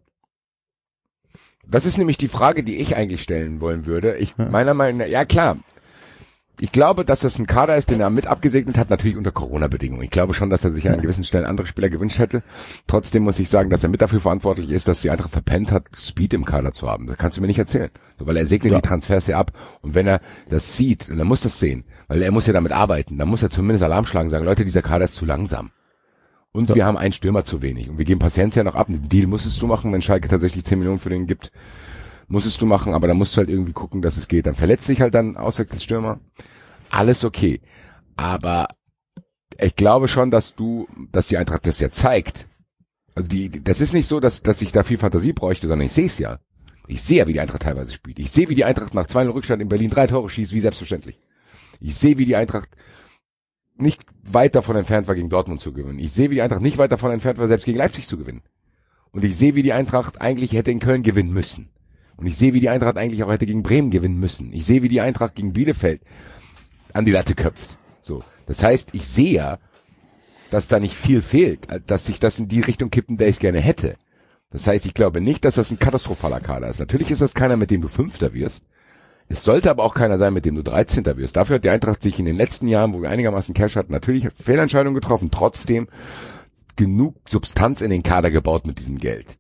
Das 1.70 1.86
ist 1.86 1.98
nämlich 1.98 2.18
die 2.18 2.30
Frage, 2.30 2.64
die 2.64 2.78
ich 2.78 2.96
eigentlich 2.96 3.22
stellen 3.22 3.60
wollen 3.60 3.86
würde. 3.86 4.16
Ich 4.18 4.38
meiner 4.38 4.74
Meinung 4.74 5.00
nach, 5.00 5.08
ja 5.08 5.26
klar. 5.26 5.58
Ich 6.60 6.72
glaube, 6.72 7.06
dass 7.06 7.20
das 7.20 7.38
ein 7.38 7.46
Kader 7.46 7.76
ist, 7.78 7.92
den 7.92 8.00
er 8.00 8.10
mit 8.10 8.26
abgesegnet 8.26 8.80
hat, 8.80 8.90
natürlich 8.90 9.16
unter 9.16 9.32
Corona-Bedingungen. 9.32 10.02
Ich 10.04 10.10
glaube 10.10 10.34
schon, 10.34 10.50
dass 10.50 10.64
er 10.64 10.74
sich 10.74 10.90
an 10.90 11.00
gewissen 11.02 11.24
Stellen 11.24 11.46
andere 11.46 11.68
Spieler 11.68 11.90
gewünscht 11.90 12.18
hätte. 12.18 12.42
Trotzdem 12.88 13.24
muss 13.24 13.38
ich 13.38 13.48
sagen, 13.50 13.70
dass 13.70 13.84
er 13.84 13.90
mit 13.90 14.02
dafür 14.02 14.20
verantwortlich 14.20 14.72
ist, 14.72 14.88
dass 14.88 15.02
die 15.02 15.12
Eintracht 15.12 15.30
verpennt 15.32 15.72
hat, 15.72 15.84
Speed 15.96 16.34
im 16.34 16.46
Kader 16.46 16.72
zu 16.72 16.90
haben. 16.90 17.06
Das 17.06 17.20
kannst 17.20 17.38
du 17.38 17.42
mir 17.42 17.48
nicht 17.48 17.60
erzählen. 17.60 17.92
So, 18.18 18.26
weil 18.26 18.38
er 18.38 18.48
segnet 18.48 18.74
Ja. 18.74 18.80
die 18.82 18.88
Transfers 18.88 19.28
ja 19.28 19.38
ab. 19.38 19.52
Und 19.82 19.94
wenn 19.94 20.08
er 20.08 20.20
das 20.50 20.76
sieht, 20.76 21.10
und 21.10 21.20
er 21.20 21.26
muss 21.26 21.42
das 21.42 21.60
sehen, 21.60 21.84
weil 22.08 22.24
er 22.24 22.32
muss 22.32 22.48
ja 22.48 22.54
damit 22.54 22.72
arbeiten, 22.72 23.20
dann 23.20 23.28
muss 23.28 23.44
er 23.44 23.52
zumindest 23.52 23.84
Alarm 23.84 24.08
schlagen 24.08 24.28
und 24.28 24.32
sagen, 24.32 24.46
Leute, 24.46 24.66
dieser 24.66 24.82
Kader 24.82 25.06
ist 25.06 25.16
zu 25.16 25.26
langsam. 25.26 25.70
Und 26.54 26.74
wir 26.74 26.86
haben 26.88 26.98
einen 26.98 27.14
Stürmer 27.14 27.46
zu 27.46 27.62
wenig. 27.62 27.88
Und 27.88 28.00
wir 28.00 28.06
geben 28.06 28.20
Paciencia 28.20 28.64
noch 28.64 28.74
ab. 28.74 28.88
Den 28.88 29.08
Deal 29.10 29.28
musstest 29.28 29.62
du 29.62 29.68
machen, 29.68 29.94
wenn 29.94 30.02
Schalke 30.02 30.28
tatsächlich 30.28 30.66
10 30.66 30.80
Millionen 30.80 30.98
für 30.98 31.10
den 31.10 31.28
gibt. 31.28 31.52
Musstest 32.28 32.62
du 32.62 32.66
machen, 32.66 32.94
aber 32.94 33.08
da 33.08 33.14
musst 33.14 33.36
du 33.36 33.38
halt 33.38 33.50
irgendwie 33.50 33.74
gucken, 33.74 34.02
dass 34.02 34.18
es 34.18 34.28
geht. 34.28 34.48
Dann 34.48 34.56
verletzt 34.56 34.86
sich 34.86 35.00
halt 35.00 35.14
dann 35.14 35.38
Auswechselstürmer. 35.38 36.20
Alles 36.90 37.24
okay. 37.24 37.62
Aber 38.18 38.68
ich 39.60 39.76
glaube 39.76 40.08
schon, 40.08 40.30
dass 40.30 40.56
du, 40.56 40.88
dass 41.12 41.28
die 41.28 41.38
Eintracht 41.38 41.66
das 41.66 41.80
ja 41.80 41.90
zeigt. 41.90 42.48
Also 43.16 43.30
die, 43.30 43.64
das 43.64 43.82
ist 43.82 43.94
nicht 43.94 44.08
so, 44.08 44.20
dass, 44.20 44.44
dass 44.44 44.62
ich 44.62 44.72
da 44.72 44.84
viel 44.84 44.98
Fantasie 44.98 45.34
bräuchte, 45.34 45.68
sondern 45.68 45.86
ich 45.86 45.94
sehe 45.94 46.08
es 46.08 46.20
ja. 46.20 46.40
Ich 46.88 47.02
sehe 47.02 47.18
ja, 47.18 47.28
wie 47.28 47.34
die 47.34 47.40
Eintracht 47.40 47.64
teilweise 47.64 47.92
spielt. 47.92 48.20
Ich 48.20 48.32
sehe, 48.32 48.50
wie 48.50 48.56
die 48.56 48.66
Eintracht 48.66 48.94
nach 48.94 49.08
2 49.08 49.30
Rückstand 49.30 49.62
in 49.62 49.70
Berlin 49.70 49.90
drei 49.90 50.08
Tore 50.08 50.30
schießt, 50.30 50.54
wie 50.54 50.60
selbstverständlich. 50.60 51.20
Ich 51.80 51.96
sehe, 51.96 52.18
wie 52.18 52.26
die 52.26 52.36
Eintracht 52.36 52.70
nicht 53.76 54.06
weit 54.24 54.56
davon 54.56 54.76
entfernt 54.76 55.08
war, 55.08 55.16
gegen 55.16 55.30
Dortmund 55.30 55.62
zu 55.62 55.74
gewinnen. 55.74 56.00
Ich 56.00 56.12
sehe, 56.12 56.30
wie 56.30 56.36
die 56.36 56.42
Eintracht 56.42 56.62
nicht 56.62 56.78
weit 56.78 56.92
davon 56.92 57.12
entfernt 57.12 57.40
war, 57.40 57.48
selbst 57.48 57.66
gegen 57.66 57.78
Leipzig 57.78 58.08
zu 58.08 58.18
gewinnen. 58.18 58.42
Und 59.12 59.24
ich 59.24 59.36
sehe, 59.38 59.56
wie 59.56 59.64
die 59.64 59.74
Eintracht 59.74 60.22
eigentlich 60.22 60.54
hätte 60.54 60.72
in 60.72 60.80
Köln 60.80 61.04
gewinnen 61.04 61.34
müssen. 61.34 61.70
Und 62.18 62.26
ich 62.26 62.36
sehe, 62.36 62.54
wie 62.54 62.60
die 62.60 62.70
Eintracht 62.70 62.98
eigentlich 62.98 63.24
auch 63.24 63.32
hätte 63.32 63.46
gegen 63.46 63.64
Bremen 63.64 63.92
gewinnen 63.92 64.20
müssen. 64.20 64.52
Ich 64.52 64.66
sehe, 64.66 64.84
wie 64.84 64.90
die 64.90 65.02
Eintracht 65.02 65.36
gegen 65.36 65.54
Bielefeld 65.54 66.02
an 66.94 67.06
die 67.06 67.12
Latte 67.12 67.36
köpft. 67.36 67.78
So. 68.02 68.24
Das 68.48 68.64
heißt, 68.64 68.90
ich 68.94 69.08
sehe 69.08 69.34
ja, 69.34 69.60
dass 70.50 70.68
da 70.68 70.80
nicht 70.80 70.96
viel 70.96 71.22
fehlt, 71.22 71.68
dass 71.86 72.06
sich 72.06 72.20
das 72.20 72.40
in 72.40 72.48
die 72.48 72.62
Richtung 72.62 72.90
kippen, 72.90 73.18
der 73.18 73.28
ich 73.28 73.40
gerne 73.40 73.60
hätte. 73.60 73.98
Das 74.50 74.66
heißt, 74.66 74.86
ich 74.86 74.94
glaube 74.94 75.22
nicht, 75.22 75.44
dass 75.46 75.56
das 75.56 75.72
ein 75.72 75.80
katastrophaler 75.80 76.40
Kader 76.40 76.70
ist. 76.70 76.80
Natürlich 76.80 77.12
ist 77.12 77.22
das 77.22 77.34
keiner, 77.34 77.58
mit 77.58 77.70
dem 77.70 77.82
du 77.82 77.90
Fünfter 77.90 78.34
wirst. 78.34 78.66
Es 79.30 79.44
sollte 79.44 79.70
aber 79.70 79.84
auch 79.84 79.94
keiner 79.94 80.18
sein, 80.18 80.34
mit 80.34 80.46
dem 80.46 80.56
du 80.56 80.64
13. 80.64 81.06
wirst. 81.18 81.36
Dafür 81.36 81.56
hat 81.56 81.66
die 81.66 81.70
Eintracht 81.70 82.02
sich 82.02 82.18
in 82.18 82.26
den 82.26 82.38
letzten 82.38 82.70
Jahren, 82.70 82.94
wo 82.94 83.02
wir 83.02 83.10
einigermaßen 83.10 83.54
Cash 83.54 83.76
hatten, 83.76 83.92
natürlich 83.92 84.30
Fehlentscheidungen 84.34 84.96
getroffen. 84.96 85.32
Trotzdem 85.32 85.88
genug 86.78 87.16
Substanz 87.30 87.82
in 87.82 87.90
den 87.90 88.04
Kader 88.04 88.32
gebaut 88.32 88.66
mit 88.66 88.80
diesem 88.80 89.00
Geld. 89.00 89.38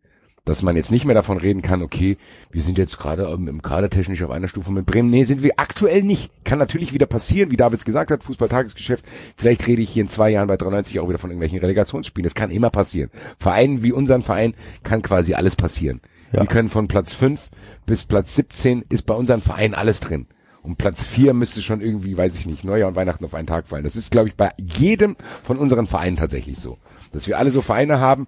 Dass 0.47 0.63
man 0.63 0.77
jetzt 0.77 0.91
nicht 0.91 1.03
mehr 1.03 1.13
davon 1.13 1.37
reden 1.37 1.61
kann, 1.61 1.81
okay, 1.81 2.15
wir 2.51 2.61
sind 2.61 2.77
jetzt 2.77 2.97
gerade 2.97 3.23
ähm, 3.23 3.49
im 3.49 3.61
Kader 3.61 3.89
technisch 3.89 4.23
auf 4.23 4.31
einer 4.31 4.47
Stufe 4.47 4.71
mit 4.71 4.85
Bremen. 4.85 5.09
Nee, 5.09 5.25
sind 5.25 5.43
wir 5.43 5.51
aktuell 5.57 6.03
nicht. 6.03 6.31
Kann 6.45 6.57
natürlich 6.57 6.93
wieder 6.93 7.05
passieren, 7.05 7.51
wie 7.51 7.57
Davids 7.57 7.83
gesagt 7.83 8.11
hat, 8.11 8.23
Fußball-Tagesgeschäft. 8.23 9.03
Vielleicht 9.35 9.67
rede 9.67 9.81
ich 9.81 9.89
hier 9.89 10.03
in 10.03 10.09
zwei 10.09 10.29
Jahren 10.29 10.47
bei 10.47 10.55
93 10.55 11.01
auch 11.01 11.09
wieder 11.09 11.19
von 11.19 11.31
irgendwelchen 11.31 11.59
Relegationsspielen. 11.59 12.23
Das 12.23 12.33
kann 12.33 12.49
immer 12.49 12.69
passieren. 12.69 13.09
Vereinen 13.37 13.83
wie 13.83 13.91
unseren 13.91 14.23
Verein 14.23 14.53
kann 14.83 15.01
quasi 15.01 15.33
alles 15.33 15.57
passieren. 15.57 15.99
Ja. 16.31 16.39
Wir 16.39 16.47
können 16.47 16.69
von 16.69 16.87
Platz 16.87 17.11
5 17.11 17.49
bis 17.85 18.05
Platz 18.05 18.33
17 18.35 18.85
ist 18.87 19.05
bei 19.05 19.15
unseren 19.15 19.41
Vereinen 19.41 19.73
alles 19.73 19.99
drin. 19.99 20.27
Und 20.63 20.77
Platz 20.77 21.03
4 21.03 21.33
müsste 21.33 21.61
schon 21.61 21.81
irgendwie, 21.81 22.15
weiß 22.15 22.39
ich 22.39 22.45
nicht, 22.45 22.63
Neujahr 22.63 22.87
und 22.87 22.95
Weihnachten 22.95 23.25
auf 23.25 23.33
einen 23.33 23.47
Tag 23.47 23.67
fallen. 23.67 23.83
Das 23.83 23.97
ist, 23.97 24.11
glaube 24.11 24.29
ich, 24.29 24.35
bei 24.35 24.51
jedem 24.57 25.17
von 25.43 25.57
unseren 25.57 25.87
Vereinen 25.87 26.15
tatsächlich 26.15 26.57
so. 26.57 26.77
Dass 27.11 27.27
wir 27.27 27.37
alle 27.37 27.51
so 27.51 27.61
Vereine 27.61 27.99
haben, 27.99 28.27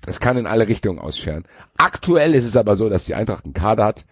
das 0.00 0.20
kann 0.20 0.36
in 0.36 0.46
alle 0.46 0.68
Richtungen 0.68 0.98
ausscheren. 0.98 1.44
Aktuell 1.76 2.34
ist 2.34 2.46
es 2.46 2.56
aber 2.56 2.76
so, 2.76 2.88
dass 2.88 3.04
die 3.04 3.14
Eintracht 3.14 3.44
einen 3.44 3.54
Kader 3.54 3.84
hat, 3.84 4.06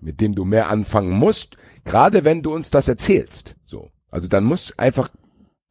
mit 0.00 0.20
dem 0.20 0.34
du 0.34 0.44
mehr 0.44 0.68
anfangen 0.68 1.10
musst, 1.10 1.56
gerade 1.84 2.24
wenn 2.24 2.42
du 2.42 2.52
uns 2.52 2.70
das 2.70 2.88
erzählst. 2.88 3.56
So. 3.64 3.90
Also 4.10 4.28
dann 4.28 4.44
muss 4.44 4.78
einfach 4.78 5.08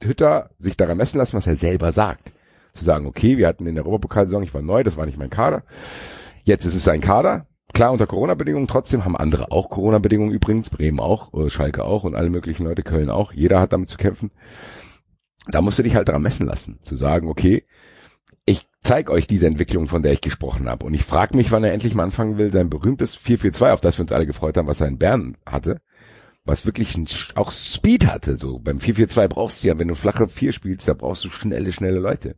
Hütter 0.03 0.51
sich 0.59 0.77
daran 0.77 0.97
messen 0.97 1.17
lassen, 1.17 1.35
was 1.35 1.47
er 1.47 1.55
selber 1.55 1.91
sagt. 1.91 2.31
Zu 2.73 2.83
sagen, 2.83 3.07
okay, 3.07 3.37
wir 3.37 3.47
hatten 3.47 3.65
in 3.65 3.75
der 3.75 3.83
Europapokalsaison, 3.83 4.43
ich 4.43 4.53
war 4.53 4.61
neu, 4.61 4.83
das 4.83 4.95
war 4.95 5.05
nicht 5.05 5.17
mein 5.17 5.29
Kader. 5.29 5.63
Jetzt 6.43 6.65
ist 6.65 6.75
es 6.75 6.83
sein 6.83 7.01
Kader. 7.01 7.47
Klar 7.73 7.91
unter 7.91 8.07
Corona-Bedingungen, 8.07 8.67
trotzdem 8.67 9.05
haben 9.05 9.15
andere 9.15 9.51
auch 9.51 9.69
Corona-Bedingungen 9.69 10.31
übrigens, 10.31 10.69
Bremen 10.69 10.99
auch, 10.99 11.33
äh, 11.33 11.49
Schalke 11.49 11.83
auch 11.83 12.03
und 12.03 12.15
alle 12.15 12.29
möglichen 12.29 12.63
Leute, 12.63 12.81
Köln 12.81 13.09
auch. 13.09 13.31
Jeder 13.33 13.59
hat 13.59 13.73
damit 13.73 13.89
zu 13.89 13.97
kämpfen. 13.97 14.31
Da 15.47 15.61
musst 15.61 15.77
du 15.77 15.83
dich 15.83 15.95
halt 15.95 16.07
daran 16.07 16.21
messen 16.21 16.47
lassen. 16.47 16.79
Zu 16.81 16.95
sagen, 16.95 17.27
okay, 17.27 17.65
zeig 18.81 19.09
euch 19.09 19.27
diese 19.27 19.47
Entwicklung, 19.47 19.87
von 19.87 20.03
der 20.03 20.13
ich 20.13 20.21
gesprochen 20.21 20.69
habe. 20.69 20.85
Und 20.85 20.93
ich 20.93 21.03
frage 21.03 21.35
mich, 21.35 21.51
wann 21.51 21.63
er 21.63 21.73
endlich 21.73 21.95
mal 21.95 22.03
anfangen 22.03 22.37
will, 22.37 22.51
sein 22.51 22.69
berühmtes 22.69 23.17
4-4-2, 23.17 23.71
auf 23.71 23.81
das 23.81 23.97
wir 23.97 24.03
uns 24.03 24.11
alle 24.11 24.25
gefreut 24.25 24.57
haben, 24.57 24.67
was 24.67 24.81
er 24.81 24.87
in 24.87 24.97
Bern 24.97 25.37
hatte, 25.45 25.81
was 26.45 26.65
wirklich 26.65 26.95
auch 27.35 27.51
Speed 27.51 28.07
hatte. 28.07 28.37
So 28.37 28.59
beim 28.59 28.77
4-4-2 28.77 29.27
brauchst 29.27 29.63
du 29.63 29.67
ja, 29.67 29.77
wenn 29.77 29.87
du 29.87 29.95
flache 29.95 30.27
4 30.27 30.53
spielst, 30.53 30.87
da 30.87 30.93
brauchst 30.93 31.23
du 31.23 31.29
schnelle, 31.29 31.71
schnelle 31.71 31.99
Leute. 31.99 32.35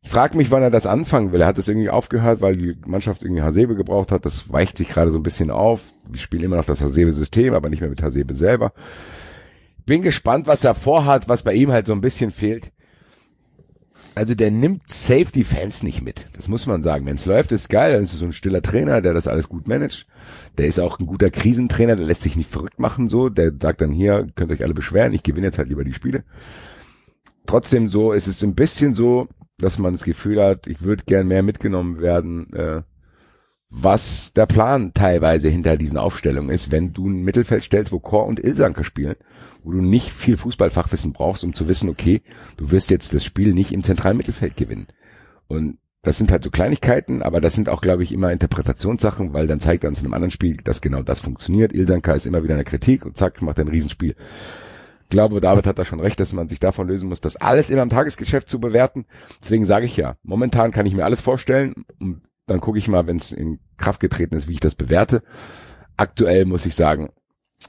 Ich 0.00 0.10
frage 0.10 0.36
mich, 0.36 0.50
wann 0.50 0.62
er 0.62 0.70
das 0.70 0.86
anfangen 0.86 1.32
will. 1.32 1.40
Er 1.40 1.48
hat 1.48 1.58
es 1.58 1.68
irgendwie 1.68 1.90
aufgehört, 1.90 2.40
weil 2.40 2.56
die 2.56 2.76
Mannschaft 2.86 3.22
irgendwie 3.22 3.42
Hasebe 3.42 3.74
gebraucht 3.74 4.12
hat. 4.12 4.24
Das 4.24 4.50
weicht 4.50 4.78
sich 4.78 4.88
gerade 4.88 5.10
so 5.10 5.18
ein 5.18 5.24
bisschen 5.24 5.50
auf. 5.50 5.92
Wir 6.08 6.20
spielen 6.20 6.44
immer 6.44 6.56
noch 6.56 6.64
das 6.64 6.80
Hasebe-System, 6.80 7.52
aber 7.52 7.68
nicht 7.68 7.80
mehr 7.80 7.90
mit 7.90 8.02
Hasebe 8.02 8.34
selber. 8.34 8.72
Bin 9.84 10.02
gespannt, 10.02 10.46
was 10.46 10.64
er 10.64 10.74
vorhat, 10.74 11.28
was 11.28 11.42
bei 11.42 11.54
ihm 11.54 11.72
halt 11.72 11.86
so 11.86 11.92
ein 11.92 12.00
bisschen 12.00 12.30
fehlt. 12.30 12.70
Also 14.18 14.34
der 14.34 14.50
nimmt 14.50 14.90
safe 14.90 15.30
die 15.32 15.44
Fans 15.44 15.84
nicht 15.84 16.02
mit. 16.02 16.26
Das 16.32 16.48
muss 16.48 16.66
man 16.66 16.82
sagen. 16.82 17.06
Wenn 17.06 17.14
es 17.14 17.24
läuft, 17.24 17.52
ist 17.52 17.68
geil. 17.68 17.92
Dann 17.92 18.02
ist 18.02 18.12
es 18.12 18.18
so 18.18 18.24
ein 18.24 18.32
stiller 18.32 18.62
Trainer, 18.62 19.00
der 19.00 19.14
das 19.14 19.28
alles 19.28 19.48
gut 19.48 19.68
managt. 19.68 20.08
Der 20.58 20.66
ist 20.66 20.80
auch 20.80 20.98
ein 20.98 21.06
guter 21.06 21.30
Krisentrainer, 21.30 21.94
der 21.94 22.04
lässt 22.04 22.22
sich 22.22 22.34
nicht 22.34 22.50
verrückt 22.50 22.80
machen 22.80 23.08
so. 23.08 23.28
Der 23.28 23.52
sagt 23.62 23.80
dann 23.80 23.92
hier, 23.92 24.26
könnt 24.34 24.50
euch 24.50 24.64
alle 24.64 24.74
beschweren, 24.74 25.12
ich 25.12 25.22
gewinne 25.22 25.46
jetzt 25.46 25.58
halt 25.58 25.68
lieber 25.68 25.84
die 25.84 25.92
Spiele. 25.92 26.24
Trotzdem 27.46 27.88
so, 27.88 28.12
es 28.12 28.26
ist 28.26 28.42
ein 28.42 28.56
bisschen 28.56 28.92
so, 28.92 29.28
dass 29.56 29.78
man 29.78 29.92
das 29.92 30.02
Gefühl 30.02 30.42
hat, 30.42 30.66
ich 30.66 30.82
würde 30.82 31.04
gern 31.06 31.28
mehr 31.28 31.44
mitgenommen 31.44 32.00
werden, 32.00 32.52
äh, 32.54 32.82
was 33.70 34.32
der 34.32 34.46
Plan 34.46 34.94
teilweise 34.94 35.48
hinter 35.48 35.76
diesen 35.76 35.98
Aufstellungen 35.98 36.50
ist, 36.50 36.72
wenn 36.72 36.92
du 36.92 37.08
ein 37.08 37.22
Mittelfeld 37.22 37.64
stellst, 37.64 37.92
wo 37.92 37.98
Chor 37.98 38.26
und 38.26 38.42
Ilsanker 38.42 38.84
spielen, 38.84 39.16
wo 39.62 39.72
du 39.72 39.82
nicht 39.82 40.10
viel 40.10 40.36
Fußballfachwissen 40.38 41.12
brauchst, 41.12 41.44
um 41.44 41.52
zu 41.52 41.68
wissen, 41.68 41.90
okay, 41.90 42.22
du 42.56 42.70
wirst 42.70 42.90
jetzt 42.90 43.12
das 43.12 43.24
Spiel 43.24 43.52
nicht 43.52 43.72
im 43.72 43.84
zentralen 43.84 44.16
Mittelfeld 44.16 44.56
gewinnen. 44.56 44.86
Und 45.48 45.78
das 46.02 46.16
sind 46.16 46.32
halt 46.32 46.44
so 46.44 46.50
Kleinigkeiten, 46.50 47.22
aber 47.22 47.40
das 47.40 47.54
sind 47.54 47.68
auch, 47.68 47.82
glaube 47.82 48.04
ich, 48.04 48.12
immer 48.12 48.32
Interpretationssachen, 48.32 49.34
weil 49.34 49.46
dann 49.46 49.60
zeigt 49.60 49.84
er 49.84 49.90
uns 49.90 49.98
in 49.98 50.06
einem 50.06 50.14
anderen 50.14 50.30
Spiel, 50.30 50.56
dass 50.64 50.80
genau 50.80 51.02
das 51.02 51.20
funktioniert. 51.20 51.74
Ilsanker 51.74 52.14
ist 52.14 52.26
immer 52.26 52.42
wieder 52.42 52.54
in 52.54 52.58
der 52.58 52.64
Kritik 52.64 53.04
und 53.04 53.18
zack, 53.18 53.42
macht 53.42 53.58
ein 53.58 53.68
Riesenspiel. 53.68 54.14
Ich 55.02 55.10
glaube, 55.10 55.40
David 55.40 55.66
hat 55.66 55.78
da 55.78 55.84
schon 55.84 56.00
recht, 56.00 56.20
dass 56.20 56.32
man 56.32 56.48
sich 56.48 56.60
davon 56.60 56.86
lösen 56.86 57.08
muss, 57.08 57.20
das 57.20 57.36
alles 57.36 57.70
immer 57.70 57.82
im 57.82 57.90
Tagesgeschäft 57.90 58.48
zu 58.48 58.60
bewerten. 58.60 59.06
Deswegen 59.42 59.66
sage 59.66 59.86
ich 59.86 59.96
ja, 59.96 60.16
momentan 60.22 60.70
kann 60.70 60.86
ich 60.86 60.94
mir 60.94 61.04
alles 61.04 61.20
vorstellen 61.20 61.74
und 61.98 62.22
dann 62.48 62.60
gucke 62.60 62.78
ich 62.78 62.88
mal, 62.88 63.06
wenn 63.06 63.18
es 63.18 63.30
in 63.30 63.60
Kraft 63.76 64.00
getreten 64.00 64.36
ist, 64.36 64.48
wie 64.48 64.54
ich 64.54 64.60
das 64.60 64.74
bewerte. 64.74 65.22
Aktuell 65.96 66.44
muss 66.44 66.66
ich 66.66 66.74
sagen, 66.74 67.10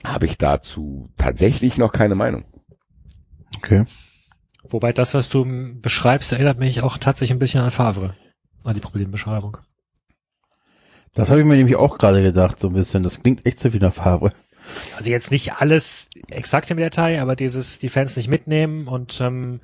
habe 0.04 0.26
ich 0.26 0.38
dazu 0.38 1.12
tatsächlich 1.18 1.78
noch 1.78 1.92
keine 1.92 2.16
Meinung. 2.16 2.46
Okay. 3.58 3.86
Wobei 4.64 4.94
das, 4.94 5.14
was 5.14 5.30
du 5.30 5.46
beschreibst, 5.80 6.32
erinnert 6.32 6.60
mich 6.60 6.82
auch 6.82 6.98
tatsächlich 6.98 7.36
ein 7.36 7.40
bisschen 7.40 7.62
an 7.62 7.72
Favre. 7.72 8.16
An 8.64 8.76
die 8.76 8.82
Problembeschreibung. 8.82 9.58
Das 11.14 11.30
habe 11.30 11.40
ich 11.40 11.46
mir 11.46 11.56
nämlich 11.56 11.76
auch 11.76 11.98
gerade 11.98 12.22
gedacht, 12.22 12.60
so 12.60 12.68
ein 12.68 12.74
bisschen. 12.74 13.04
Das 13.04 13.22
klingt 13.22 13.46
echt 13.46 13.60
so 13.60 13.74
wie 13.74 13.80
nach 13.80 13.94
Farbe. 13.94 14.32
Also 14.98 15.10
jetzt 15.10 15.32
nicht 15.32 15.54
alles 15.54 16.10
exakt 16.30 16.70
im 16.70 16.78
Detail, 16.78 17.22
aber 17.22 17.36
dieses, 17.36 17.80
die 17.80 17.90
Fans 17.90 18.16
nicht 18.16 18.28
mitnehmen 18.28 18.88
und, 18.88 19.20
ähm, 19.20 19.62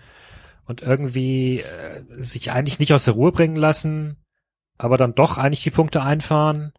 und 0.66 0.82
irgendwie 0.82 1.60
äh, 1.60 2.02
sich 2.18 2.52
eigentlich 2.52 2.80
nicht 2.80 2.94
aus 2.94 3.06
der 3.06 3.14
Ruhe 3.14 3.32
bringen 3.32 3.56
lassen, 3.56 4.18
aber 4.77 4.97
dann 4.97 5.14
doch 5.15 5.38
eigentlich 5.38 5.64
die 5.64 5.72
Punkte 5.72 6.02
einfahren. 6.02 6.72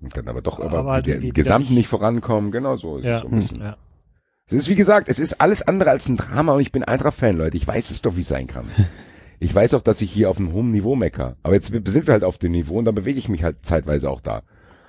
Und 0.00 0.16
dann 0.16 0.28
aber 0.28 0.42
doch 0.42 0.60
aber, 0.60 0.78
Aber 0.78 0.92
halt 0.92 1.06
der 1.06 1.16
irgendwie 1.16 1.32
Gesamten 1.32 1.68
nicht- 1.70 1.76
nicht 1.78 1.88
vorankommen, 1.88 2.50
genau 2.50 2.76
so. 2.76 2.96
ist 2.98 3.04
es 3.04 3.08
Ja, 3.08 3.20
so 3.20 3.28
ein 3.28 3.40
bisschen. 3.40 3.60
ja. 3.60 3.76
Es 4.46 4.52
ist 4.52 4.68
wie 4.68 4.74
gesagt, 4.74 5.08
es 5.08 5.18
ist 5.18 5.40
alles 5.40 5.62
andere 5.66 5.90
als 5.90 6.06
ein 6.08 6.18
Drama 6.18 6.52
und 6.52 6.60
ich 6.60 6.70
bin 6.72 6.84
Eintracht-Fan, 6.84 7.36
Leute. 7.38 7.56
Ich 7.56 7.66
weiß 7.66 7.90
es 7.90 8.02
doch, 8.02 8.16
wie 8.16 8.20
es 8.20 8.28
sein 8.28 8.46
kann. 8.46 8.66
Ich 9.40 9.54
weiß 9.54 9.74
auch, 9.74 9.82
dass 9.82 10.00
ich 10.00 10.10
hier 10.10 10.30
auf 10.30 10.38
einem 10.38 10.52
hohen 10.52 10.70
Niveau 10.70 10.94
mecker. 10.94 11.36
Aber 11.42 11.54
jetzt 11.54 11.66
sind 11.66 12.06
wir 12.06 12.12
halt 12.12 12.24
auf 12.24 12.38
dem 12.38 12.52
Niveau 12.52 12.78
und 12.78 12.86
dann 12.86 12.94
bewege 12.94 13.18
ich 13.18 13.28
mich 13.28 13.42
halt 13.42 13.56
zeitweise 13.66 14.08
auch 14.08 14.20
da. 14.22 14.42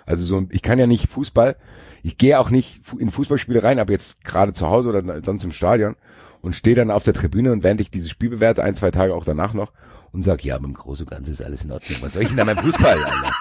Also 0.05 0.23
so, 0.23 0.45
ich 0.51 0.61
kann 0.61 0.79
ja 0.79 0.87
nicht 0.87 1.09
Fußball, 1.09 1.57
ich 2.03 2.17
gehe 2.17 2.39
auch 2.39 2.51
nicht 2.51 2.79
in 2.99 3.09
Fußballspiele 3.09 3.63
rein, 3.63 3.79
aber 3.79 3.91
jetzt 3.91 4.23
gerade 4.23 4.53
zu 4.53 4.67
Hause 4.67 4.89
oder 4.89 5.21
sonst 5.23 5.43
im 5.43 5.51
Stadion 5.51 5.95
und 6.41 6.53
stehe 6.53 6.75
dann 6.75 6.91
auf 6.91 7.03
der 7.03 7.15
Tribüne 7.15 7.51
und 7.51 7.63
während 7.63 7.81
ich 7.81 7.89
dieses 7.89 8.09
Spiel 8.11 8.29
bewerte, 8.29 8.63
ein, 8.63 8.75
zwei 8.75 8.91
Tage 8.91 9.15
auch 9.15 9.25
danach 9.25 9.53
noch 9.53 9.73
und 10.15 10.23
sag, 10.23 10.45
ja, 10.45 10.55
im 10.55 10.73
Großen 10.73 11.05
und 11.05 11.09
Ganzen 11.09 11.33
ist 11.33 11.41
alles 11.41 11.65
in 11.65 11.71
Ordnung. 11.71 11.97
Was 12.01 12.13
soll 12.13 12.23
ich 12.23 12.29
denn 12.29 12.37
da 12.37 12.45
beim 12.45 12.57
Fußball, 12.57 12.97
Alter? 13.03 13.33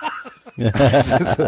So, 0.56 1.44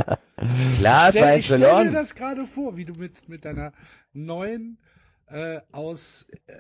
Klar, 0.79 1.11
Stell, 1.11 1.23
2 1.23 1.39
ich 1.39 1.47
stell 1.47 1.85
mir 1.85 1.91
das 1.91 2.15
gerade 2.15 2.47
vor, 2.47 2.77
wie 2.77 2.85
du 2.85 2.95
mit, 2.95 3.29
mit 3.29 3.45
deiner 3.45 3.73
neuen, 4.13 4.79
äh, 5.27 5.61
aus 5.73 6.27
äh, 6.47 6.53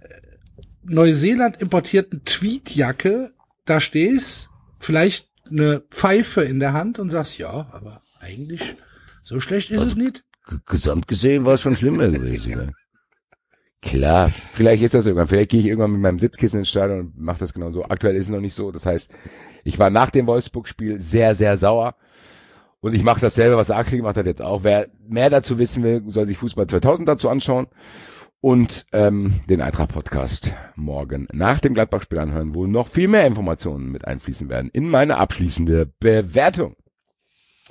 Neuseeland 0.82 1.60
importierten 1.60 2.24
Tweetjacke 2.24 3.32
da 3.66 3.80
stehst, 3.80 4.50
vielleicht 4.76 5.30
eine 5.48 5.84
Pfeife 5.90 6.42
in 6.42 6.58
der 6.58 6.72
Hand 6.72 6.98
und 6.98 7.10
sagst, 7.10 7.38
ja, 7.38 7.68
aber 7.70 8.02
eigentlich 8.18 8.76
so 9.22 9.38
schlecht 9.38 9.70
ist 9.70 9.82
es 9.82 9.94
nicht. 9.94 10.24
Gesamt 10.66 11.06
gesehen 11.06 11.44
war 11.44 11.54
es 11.54 11.62
schon 11.62 11.76
schlimmer 11.76 12.08
gewesen. 12.08 12.74
Klar, 13.82 14.30
vielleicht 14.50 14.82
ist 14.82 14.94
das 14.94 15.06
irgendwann. 15.06 15.28
Vielleicht 15.28 15.50
gehe 15.50 15.60
ich 15.60 15.66
irgendwann 15.66 15.92
mit 15.92 16.00
meinem 16.00 16.18
Sitzkissen 16.18 16.60
ins 16.60 16.70
Stadion 16.70 17.00
und 17.00 17.18
mache 17.18 17.38
das 17.38 17.54
genau 17.54 17.70
so. 17.70 17.84
Aktuell 17.84 18.16
ist 18.16 18.24
es 18.24 18.30
noch 18.30 18.40
nicht 18.40 18.54
so. 18.54 18.72
Das 18.72 18.86
heißt, 18.86 19.10
ich 19.64 19.78
war 19.78 19.90
nach 19.90 20.10
dem 20.10 20.26
Wolfsburg-Spiel 20.26 21.00
sehr, 21.00 21.34
sehr 21.34 21.56
sauer. 21.58 21.94
Und 22.80 22.94
ich 22.94 23.02
mache 23.02 23.20
dasselbe, 23.20 23.56
was 23.56 23.70
Axel 23.70 23.98
gemacht 23.98 24.16
hat 24.16 24.26
jetzt 24.26 24.42
auch. 24.42 24.64
Wer 24.64 24.88
mehr 25.08 25.30
dazu 25.30 25.58
wissen 25.58 25.82
will, 25.82 26.04
soll 26.08 26.26
sich 26.26 26.38
Fußball 26.38 26.66
2000 26.66 27.08
dazu 27.08 27.28
anschauen 27.28 27.66
und 28.40 28.86
ähm, 28.92 29.40
den 29.48 29.60
Eintracht-Podcast 29.60 30.54
morgen 30.76 31.26
nach 31.32 31.58
dem 31.58 31.74
Gladbach-Spiel 31.74 32.18
anhören, 32.18 32.54
wo 32.54 32.66
noch 32.66 32.88
viel 32.88 33.08
mehr 33.08 33.26
Informationen 33.26 33.90
mit 33.90 34.06
einfließen 34.06 34.48
werden 34.48 34.70
in 34.72 34.88
meine 34.88 35.16
abschließende 35.16 35.86
Bewertung. 35.98 36.76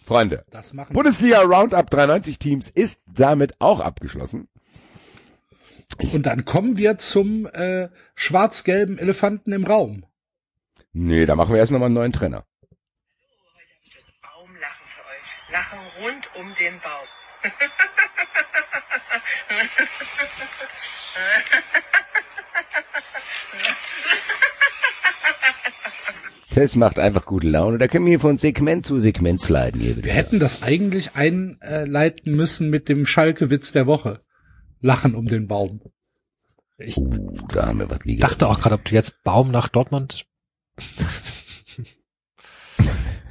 Freunde, 0.05 0.43
Bundesliga 0.91 1.41
Roundup 1.41 1.89
93 1.89 2.37
Teams 2.37 2.69
ist 2.69 3.01
damit 3.07 3.55
auch 3.59 3.79
abgeschlossen. 3.79 4.47
Und 6.13 6.25
dann 6.25 6.45
kommen 6.45 6.77
wir 6.77 6.97
zum 6.97 7.47
äh, 7.47 7.89
schwarz-gelben 8.15 8.97
Elefanten 8.97 9.53
im 9.53 9.65
Raum. 9.65 10.05
Nee, 10.93 11.25
da 11.25 11.35
machen 11.35 11.53
wir 11.53 11.59
erst 11.59 11.71
nochmal 11.71 11.87
einen 11.87 11.95
neuen 11.95 12.13
Trainer. 12.13 12.45
Heute 12.61 13.69
habe 13.73 13.83
ich 13.83 13.95
das 13.95 14.11
Baumlachen 14.21 14.85
für 14.85 15.01
euch. 15.01 15.51
Lachen 15.51 15.79
rund 16.01 16.29
um 16.35 16.53
den 16.55 16.79
Baum. 16.79 17.07
Das 26.55 26.77
macht 26.77 26.99
einfach 26.99 27.25
gute 27.25 27.49
Laune. 27.49 27.77
Da 27.77 27.89
können 27.89 28.05
wir 28.05 28.19
von 28.19 28.37
Segment 28.37 28.85
zu 28.85 28.97
Segment 28.99 29.41
sliden 29.41 29.81
hier. 29.81 30.01
Wir 30.01 30.13
hätten 30.13 30.39
das 30.39 30.63
eigentlich 30.63 31.13
einleiten 31.13 32.33
müssen 32.33 32.69
mit 32.69 32.87
dem 32.87 33.05
Schalke-Witz 33.05 33.73
der 33.73 33.87
Woche. 33.87 34.19
Lachen 34.85 35.15
um 35.15 35.25
den 35.25 35.47
Baum. 35.47 35.81
Ich 36.77 36.97
Uh, 36.97 37.37
da 37.47 37.67
haben 37.67 37.79
wir 37.79 37.89
was 37.89 38.05
liegen. 38.05 38.21
dachte 38.21 38.47
auch 38.47 38.59
gerade, 38.59 38.75
ob 38.75 38.85
du 38.85 38.93
jetzt 38.93 39.23
Baum 39.23 39.49
nach 39.49 39.67
Dortmund. 39.67 40.27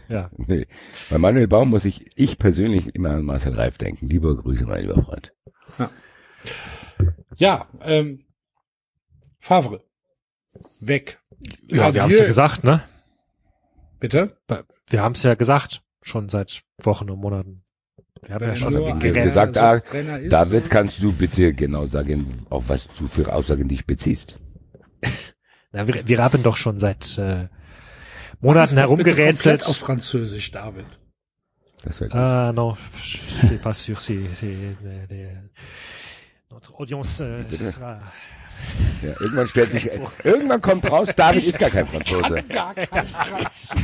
ja. 0.09 0.31
Nee. 0.37 0.67
Bei 1.11 1.19
Manuel 1.19 1.47
Baum 1.47 1.71
muss 1.71 1.85
ich, 1.85 2.11
ich 2.17 2.39
persönlich 2.39 2.97
immer 2.97 3.11
an 3.11 3.23
Marcel 3.23 3.55
Reif 3.55 3.79
denken. 3.79 4.09
Lieber 4.09 4.37
Grüße, 4.37 4.67
mein 4.67 4.83
lieber 4.83 5.01
Freund. 5.01 5.33
Ja, 7.37 7.69
ähm, 7.83 8.25
Favre. 9.39 9.85
Weg. 10.81 11.21
Ja, 11.67 11.95
wir 11.95 12.03
haben 12.03 12.11
es 12.11 12.19
ja 12.19 12.27
gesagt, 12.27 12.65
ne? 12.65 12.83
Bitte? 14.01 14.37
Wir 14.89 15.03
haben 15.03 15.15
es 15.15 15.23
ja 15.23 15.35
gesagt, 15.35 15.83
schon 16.03 16.29
seit 16.29 16.65
Wochen 16.83 17.11
und 17.11 17.21
Monaten. 17.21 17.64
Wir 18.27 18.35
haben 18.35 18.47
ja 18.47 18.57
schon 18.57 18.73
nur 18.73 18.99
gesagt, 18.99 19.57
ah, 19.59 19.79
David, 20.29 20.67
äh, 20.67 20.69
kannst 20.69 21.03
du 21.03 21.13
bitte 21.13 21.53
genau 21.53 21.87
sagen, 21.87 22.27
auf 22.51 22.69
was 22.69 22.87
du 22.99 23.07
für 23.07 23.33
Aussagen 23.33 23.69
dich 23.69 23.87
beziehst? 23.87 24.39
Na, 25.73 25.87
wir, 25.87 26.07
wir 26.07 26.23
haben 26.23 26.43
doch 26.43 26.57
schon 26.57 26.79
seit 26.79 27.19
äh, 27.19 27.49
Monaten 28.41 28.77
herumgerätselt. 28.77 29.67
auf 29.67 29.77
Französisch, 29.77 30.53
David. 30.53 30.87
Das 31.83 32.01
wäre 32.01 32.11
gut. 32.11 32.19
Ah 32.19 32.53
non, 32.53 32.77
je 33.03 33.47
suis 33.47 33.59
pas 33.59 33.73
sûr 33.75 34.01
si, 34.01 34.27
si 34.33 34.47
de, 34.83 35.07
de, 35.07 35.29
notre 36.51 36.75
audience 36.81 37.21
euh, 37.21 37.43
sera. 37.61 38.01
Ja, 39.03 39.11
irgendwann 39.21 39.49
stellt 39.49 39.71
sich, 39.71 39.91
irgendwann 40.23 40.61
kommt 40.61 40.91
raus, 40.91 41.09
David 41.15 41.45
ist 41.45 41.59
gar 41.59 41.71
kein 41.71 41.87
Franzose. 41.87 42.43
Gar 42.45 42.75
kein 42.75 43.07
Franz. 43.07 43.75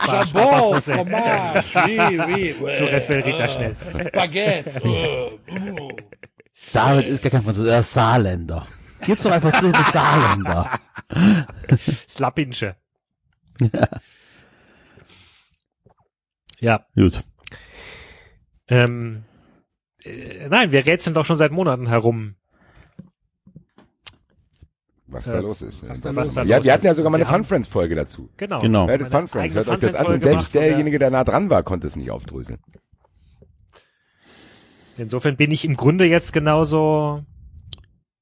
Français. 0.00 0.94
fromage, 0.94 1.74
oui, 1.86 2.54
oui. 2.60 2.72
Du 2.78 2.84
referierst 2.84 3.38
ja 3.38 3.48
schnell. 3.48 3.76
Baguette. 4.12 4.80
uh. 4.82 5.90
David 6.72 7.06
ist 7.06 7.22
gar 7.22 7.30
kein 7.30 7.42
Franzose, 7.42 7.70
er 7.70 7.80
ist 7.80 7.92
Saarländer. 7.92 8.66
Gib's 9.04 9.22
doch 9.22 9.30
einfach 9.32 9.52
zu, 9.58 9.66
du 9.66 9.72
bist 9.72 9.92
Saarländer. 9.92 10.70
Slapinsche. 12.08 12.76
Ja, 16.60 16.86
Gut. 16.94 17.24
ähm, 18.68 19.24
äh, 20.04 20.48
nein, 20.48 20.70
wir 20.70 20.86
rätseln 20.86 21.12
doch 21.12 21.24
schon 21.26 21.36
seit 21.36 21.50
Monaten 21.50 21.88
herum. 21.88 22.36
Was 25.12 25.24
da 25.26 25.38
los 25.40 25.62
ist. 25.62 25.88
was 25.88 26.00
da 26.00 26.16
was 26.16 26.34
los 26.34 26.44
ist. 26.44 26.50
ja, 26.50 26.64
wir 26.64 26.72
hatten 26.72 26.86
ja 26.86 26.94
sogar 26.94 27.10
mal 27.10 27.20
eine 27.20 27.26
Fun 27.26 27.44
Friends 27.44 27.68
Folge 27.68 27.94
dazu. 27.94 28.28
Genau. 28.36 28.60
Genau. 28.60 28.88
Hört 28.88 29.08
Fun 29.08 29.28
Friends, 29.28 29.54
hört 29.54 29.68
euch 29.68 29.78
das 29.78 29.94
an. 29.94 30.06
Und 30.06 30.22
selbst 30.22 30.54
derjenige, 30.54 30.98
der 30.98 31.10
nah 31.10 31.24
dran 31.24 31.50
war, 31.50 31.62
konnte 31.62 31.86
es 31.86 31.96
nicht 31.96 32.10
aufdröseln. 32.10 32.58
Insofern 34.96 35.36
bin 35.36 35.50
ich 35.50 35.64
im 35.64 35.76
Grunde 35.76 36.04
jetzt 36.04 36.32
genauso, 36.32 37.24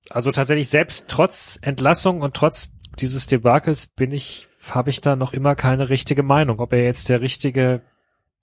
also 0.09 0.31
tatsächlich 0.31 0.69
selbst 0.69 1.07
trotz 1.09 1.59
Entlassung 1.63 2.23
und 2.23 2.35
trotz 2.35 2.73
dieses 2.99 3.27
Debakels 3.27 3.87
bin 3.87 4.13
ich, 4.13 4.49
habe 4.69 4.91
ich 4.91 5.01
da 5.01 5.17
noch 5.17 5.33
immer 5.33 5.55
keine 5.55 5.89
richtige 5.89 6.23
Meinung, 6.23 6.61
ob 6.61 6.73
er 6.73 6.85
jetzt 6.85 7.09
der 7.09 7.21
richtige 7.21 7.83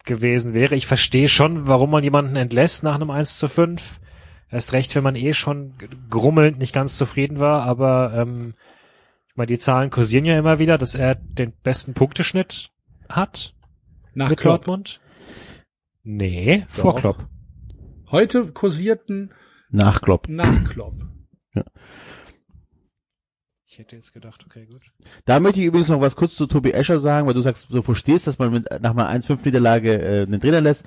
gewesen 0.06 0.53
wäre. 0.53 0.76
Ich 0.76 0.88
verstehe 0.88 1.30
schon, 1.30 1.68
warum 1.68 1.91
man 1.91 2.03
jemanden 2.03 2.36
entlässt 2.36 2.82
nach 2.82 2.95
einem 2.95 3.11
1 3.11 3.38
zu 3.38 3.48
5. 3.48 3.99
Erst 4.49 4.72
recht, 4.74 4.95
wenn 4.95 5.03
man 5.03 5.15
eh 5.15 5.34
schon 5.34 5.74
grummelnd 6.10 6.57
nicht 6.57 6.74
ganz 6.74 6.98
zufrieden 6.98 7.40
war, 7.40 7.64
aber 7.64 8.14
ähm, 8.15 8.53
ich 9.28 9.36
meine, 9.36 9.48
die 9.48 9.60
Zahlen 9.60 9.90
kursieren 9.90 10.26
ja 10.26 10.38
immer 10.40 10.57
wieder, 10.60 10.78
dass 10.78 10.95
er 10.95 11.15
den 11.15 11.52
besten 11.52 11.94
Punkteschnitt 11.94 12.72
hat 13.10 13.53
Nach 14.14 14.30
mit 14.30 14.40
Klopp. 14.40 14.65
Dortmund. 14.65 15.02
Nee, 16.03 16.65
vor 16.69 16.94
Doch. 16.94 16.99
Klopp. 17.02 17.28
Heute 18.10 18.45
kursierten 18.53 19.32
Nach 19.69 20.02
Klopp. 20.02 20.30
nach 20.30 20.69
Klopp. 20.69 20.95
Ich 23.65 23.78
hätte 23.80 23.95
jetzt 23.98 24.14
gedacht, 24.14 24.44
okay, 24.45 24.65
gut. 24.65 24.91
Da 25.26 25.40
möchte 25.40 25.60
ich 25.60 25.65
übrigens 25.65 25.90
noch 25.90 26.02
was 26.02 26.15
kurz 26.15 26.36
zu 26.36 26.48
Tobi 26.48 26.72
Escher 26.72 26.99
sagen, 26.99 27.28
weil 27.28 27.34
du 27.34 27.41
sagst, 27.41 27.68
du 27.69 27.82
verstehst, 27.82 28.26
dass 28.26 28.40
man 28.40 28.52
mit, 28.52 28.65
nach 28.82 28.95
einer 28.95 29.10
1-5-Niederlage 29.10 30.02
äh, 30.02 30.22
einen 30.24 30.40
Trainer 30.40 30.61
lässt. 30.61 30.84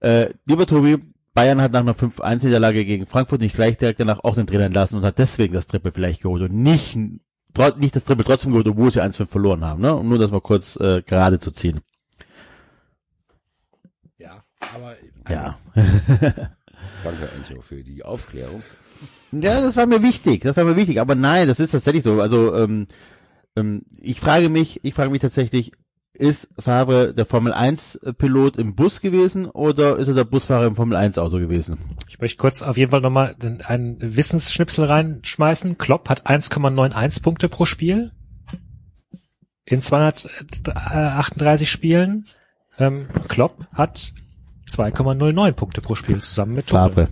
Äh, 0.00 0.30
lieber 0.46 0.66
Tobi, 0.66 0.98
Bayern 1.34 1.60
hat 1.60 1.72
nach 1.72 1.80
einer 1.80 1.94
5-1-Niederlage 1.94 2.84
gegen 2.84 3.06
Frankfurt 3.06 3.40
nicht 3.40 3.54
gleich 3.54 3.78
direkt 3.78 4.00
danach 4.00 4.24
auch 4.24 4.34
den 4.34 4.46
Trainer 4.46 4.66
entlassen 4.66 4.98
und 4.98 5.04
hat 5.04 5.18
deswegen 5.18 5.54
das 5.54 5.66
Triple 5.66 5.92
vielleicht 5.92 6.22
geholt 6.22 6.42
und 6.42 6.54
nicht, 6.54 6.96
nicht 6.96 7.96
das 7.96 8.04
Triple 8.04 8.24
trotzdem 8.24 8.50
geholt, 8.50 8.68
obwohl 8.68 8.90
sie 8.90 9.02
1-5 9.02 9.26
verloren 9.28 9.64
haben. 9.64 9.80
Ne? 9.80 9.94
Um 9.94 10.08
nur 10.08 10.18
das 10.18 10.30
mal 10.30 10.40
kurz 10.40 10.76
äh, 10.76 11.02
gerade 11.02 11.38
zu 11.38 11.52
ziehen. 11.52 11.80
Ja, 14.18 14.42
aber 14.74 14.96
Ja. 15.28 15.58
Danke, 17.04 17.28
Enzo, 17.36 17.62
für 17.62 17.82
die 17.82 18.04
Aufklärung. 18.04 18.62
Ja, 19.32 19.60
das 19.60 19.76
war 19.76 19.86
mir 19.86 20.02
wichtig, 20.02 20.42
das 20.42 20.56
war 20.56 20.64
mir 20.64 20.76
wichtig, 20.76 21.00
aber 21.00 21.14
nein, 21.14 21.48
das 21.48 21.60
ist 21.60 21.70
tatsächlich 21.70 22.02
so. 22.02 22.20
Also 22.20 22.54
ähm, 22.54 22.86
ähm, 23.56 23.82
ich 24.00 24.20
frage 24.20 24.48
mich, 24.48 24.84
ich 24.84 24.94
frage 24.94 25.10
mich 25.10 25.22
tatsächlich, 25.22 25.72
ist 26.20 26.48
Favre 26.58 27.14
der 27.14 27.24
Formel 27.24 27.52
1 27.52 28.00
Pilot 28.18 28.56
im 28.56 28.74
Bus 28.74 29.00
gewesen 29.00 29.46
oder 29.46 29.96
ist 29.96 30.08
er 30.08 30.14
der 30.14 30.24
Busfahrer 30.24 30.66
im 30.66 30.76
Formel 30.76 30.96
1 30.96 31.18
Auto 31.18 31.38
gewesen? 31.38 31.78
Ich 32.08 32.20
möchte 32.20 32.36
kurz 32.36 32.62
auf 32.62 32.76
jeden 32.76 32.90
Fall 32.90 33.00
nochmal 33.00 33.34
einen 33.66 33.96
Wissensschnipsel 34.00 34.84
reinschmeißen. 34.84 35.78
Klopp 35.78 36.08
hat 36.08 36.26
1,91 36.26 37.22
Punkte 37.22 37.48
pro 37.48 37.64
Spiel 37.66 38.12
in 39.64 39.82
238 39.82 41.70
Spielen. 41.70 42.26
Ähm, 42.78 43.04
Klopp 43.28 43.66
hat 43.72 44.12
2,09 44.68 45.52
Punkte 45.52 45.80
pro 45.80 45.94
Spiel 45.94 46.20
zusammen 46.20 46.54
mit 46.54 46.66
Tuchel. 46.68 47.08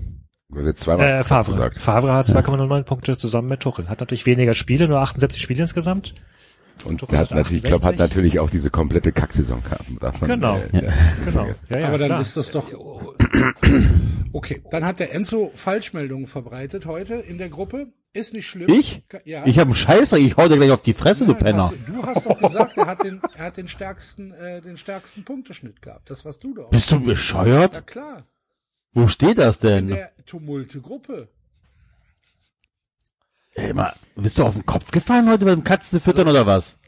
Favre. 0.51 0.75
Zweimal 0.75 1.07
Äh, 1.07 1.25
Favre. 1.25 1.71
Favre 1.79 2.13
hat 2.15 2.27
2,09 2.27 2.83
Punkte 2.85 3.17
zusammen 3.17 3.49
mit 3.49 3.61
Tuchel. 3.61 3.89
Hat 3.89 4.01
natürlich 4.01 4.27
weniger 4.27 4.55
Spiele, 4.55 4.89
nur 4.89 5.01
78 5.01 5.41
Spiele 5.43 5.63
insgesamt. 5.63 6.15
Und 6.85 7.03
er 7.11 7.19
hat 7.19 7.31
natürlich, 7.33 7.65
Klopp 7.65 7.83
hat 7.83 7.95
68. 7.95 7.99
natürlich 7.99 8.39
auch 8.41 8.51
diese 8.51 8.71
komplette 8.71 9.13
Kacksaison 9.13 9.63
gehabt. 9.63 10.21
Genau. 10.21 10.57
äh, 10.73 10.85
ja. 10.85 10.93
Genau. 11.25 11.47
Ja, 11.69 11.79
ja, 11.79 11.89
aber 11.89 11.99
dann 11.99 12.09
klar. 12.09 12.21
ist 12.21 12.37
das 12.37 12.51
doch. 12.51 12.71
Okay, 14.33 14.63
dann 14.71 14.85
hat 14.85 15.01
der 15.01 15.15
Enzo 15.15 15.51
Falschmeldungen 15.55 16.27
verbreitet 16.27 16.85
heute 16.87 17.15
in 17.15 17.39
der 17.39 17.49
Gruppe. 17.49 17.89
Ist 18.13 18.35
nicht 18.35 18.47
schlimm. 18.47 18.69
Ich? 18.71 19.03
Ja. 19.25 19.47
Ich 19.47 19.59
habe 19.59 19.69
einen 19.69 19.75
Scheißer, 19.75 20.17
ich 20.19 20.37
hau 20.37 20.49
dir 20.49 20.57
gleich 20.57 20.71
auf 20.71 20.83
die 20.83 20.93
Fresse, 20.95 21.25
du 21.25 21.33
Nein, 21.33 21.41
Penner. 21.41 21.63
hast, 21.71 21.75
du 21.87 22.03
hast 22.07 22.27
doch 22.27 22.39
gesagt, 22.39 22.77
er 22.77 22.87
hat 22.87 23.05
den, 23.05 23.21
er 23.37 23.45
hat 23.47 23.57
den 23.57 23.69
stärksten, 23.69 24.33
äh, 24.33 24.61
den 24.61 24.77
stärksten 24.77 25.25
Punkteschnitt 25.25 25.81
gehabt. 25.83 26.11
Das 26.11 26.25
warst 26.25 26.45
du 26.45 26.55
doch. 26.55 26.71
Bist 26.71 26.91
du 26.91 26.97
Ja 26.97 27.01
bescheuert? 27.01 27.87
klar. 27.87 28.27
Wo 28.93 29.07
steht 29.09 29.39
das 29.39 29.59
In 29.59 29.69
denn? 29.69 29.89
der 29.89 30.11
Tumulte-Gruppe. 30.27 31.29
Ey, 33.59 33.75
mal, 33.75 33.93
bist 34.15 34.39
du 34.39 34.45
auf 34.45 34.55
den 34.55 34.65
Kopf 34.65 34.93
gefallen 34.93 35.29
heute 35.29 35.45
beim 35.45 35.65
Katzen 35.65 36.01
füttern 36.01 36.29
oder 36.29 36.47
was? 36.47 36.79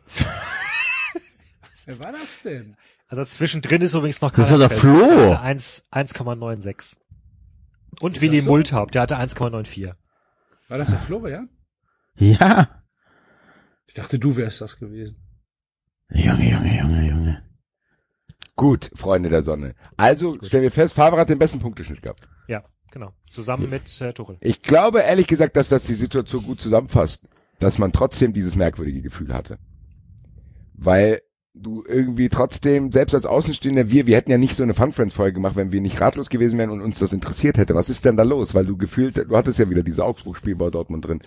Wer 1.84 1.98
war 1.98 2.12
das 2.12 2.42
denn? 2.42 2.76
Also 3.08 3.24
zwischendrin 3.24 3.82
ist 3.82 3.94
übrigens 3.94 4.20
noch 4.20 4.30
Das 4.30 4.52
war 4.52 4.58
der 4.58 4.70
Flo. 4.70 5.04
Der 5.04 5.30
hatte 5.30 5.40
1 5.40 5.86
1,96. 5.90 6.96
Und 8.00 8.16
Ist 8.16 8.22
Willi 8.22 8.38
so? 8.40 8.50
Multhaupt, 8.50 8.94
der 8.94 9.02
hatte 9.02 9.16
1,94. 9.18 9.94
War 10.68 10.78
das 10.78 10.90
der 10.90 11.00
Florian? 11.00 11.48
Ja. 12.14 12.84
Ich 13.88 13.94
dachte, 13.94 14.20
du 14.20 14.36
wärst 14.36 14.60
das 14.60 14.78
gewesen. 14.78 15.20
Junge, 16.12 16.48
Junge, 16.48 16.78
Junge, 16.78 17.08
Junge. 17.08 17.42
Gut, 18.54 18.92
Freunde 18.94 19.28
der 19.28 19.42
Sonne. 19.42 19.74
Also 19.96 20.36
stellen 20.44 20.62
wir 20.62 20.70
fest, 20.70 20.94
Favre 20.94 21.18
hat 21.18 21.30
den 21.30 21.38
besten 21.40 21.58
Punkteschnitt 21.58 22.02
gehabt. 22.02 22.28
Ja, 22.46 22.62
genau. 22.90 23.12
Zusammen 23.28 23.70
mit 23.70 24.00
äh, 24.00 24.12
Tuchel. 24.12 24.36
Ich 24.40 24.62
glaube 24.62 25.00
ehrlich 25.00 25.26
gesagt, 25.26 25.56
dass 25.56 25.68
das 25.68 25.84
die 25.84 25.94
Situation 25.94 26.44
gut 26.44 26.60
zusammenfasst, 26.60 27.22
dass 27.58 27.78
man 27.78 27.92
trotzdem 27.92 28.32
dieses 28.32 28.56
merkwürdige 28.56 29.02
Gefühl 29.02 29.32
hatte. 29.32 29.58
Weil 30.74 31.20
du 31.54 31.84
irgendwie 31.86 32.28
trotzdem, 32.28 32.92
selbst 32.92 33.14
als 33.14 33.26
Außenstehender, 33.26 33.90
wir, 33.90 34.06
wir 34.06 34.16
hätten 34.16 34.30
ja 34.30 34.38
nicht 34.38 34.54
so 34.54 34.62
eine 34.62 34.74
Fun 34.74 34.92
Friends 34.92 35.14
Folge 35.14 35.34
gemacht, 35.34 35.56
wenn 35.56 35.72
wir 35.72 35.80
nicht 35.80 36.00
ratlos 36.00 36.30
gewesen 36.30 36.58
wären 36.58 36.70
und 36.70 36.80
uns 36.80 37.00
das 37.00 37.12
interessiert 37.12 37.58
hätte. 37.58 37.74
Was 37.74 37.90
ist 37.90 38.04
denn 38.04 38.16
da 38.16 38.22
los? 38.22 38.54
Weil 38.54 38.66
du 38.66 38.76
gefühlt, 38.76 39.16
du 39.16 39.36
hattest 39.36 39.58
ja 39.58 39.68
wieder 39.68 39.82
diese 39.82 40.04
Augsburg-Spiel 40.04 40.54
bei 40.54 40.70
Dortmund 40.70 41.04
drin. 41.04 41.20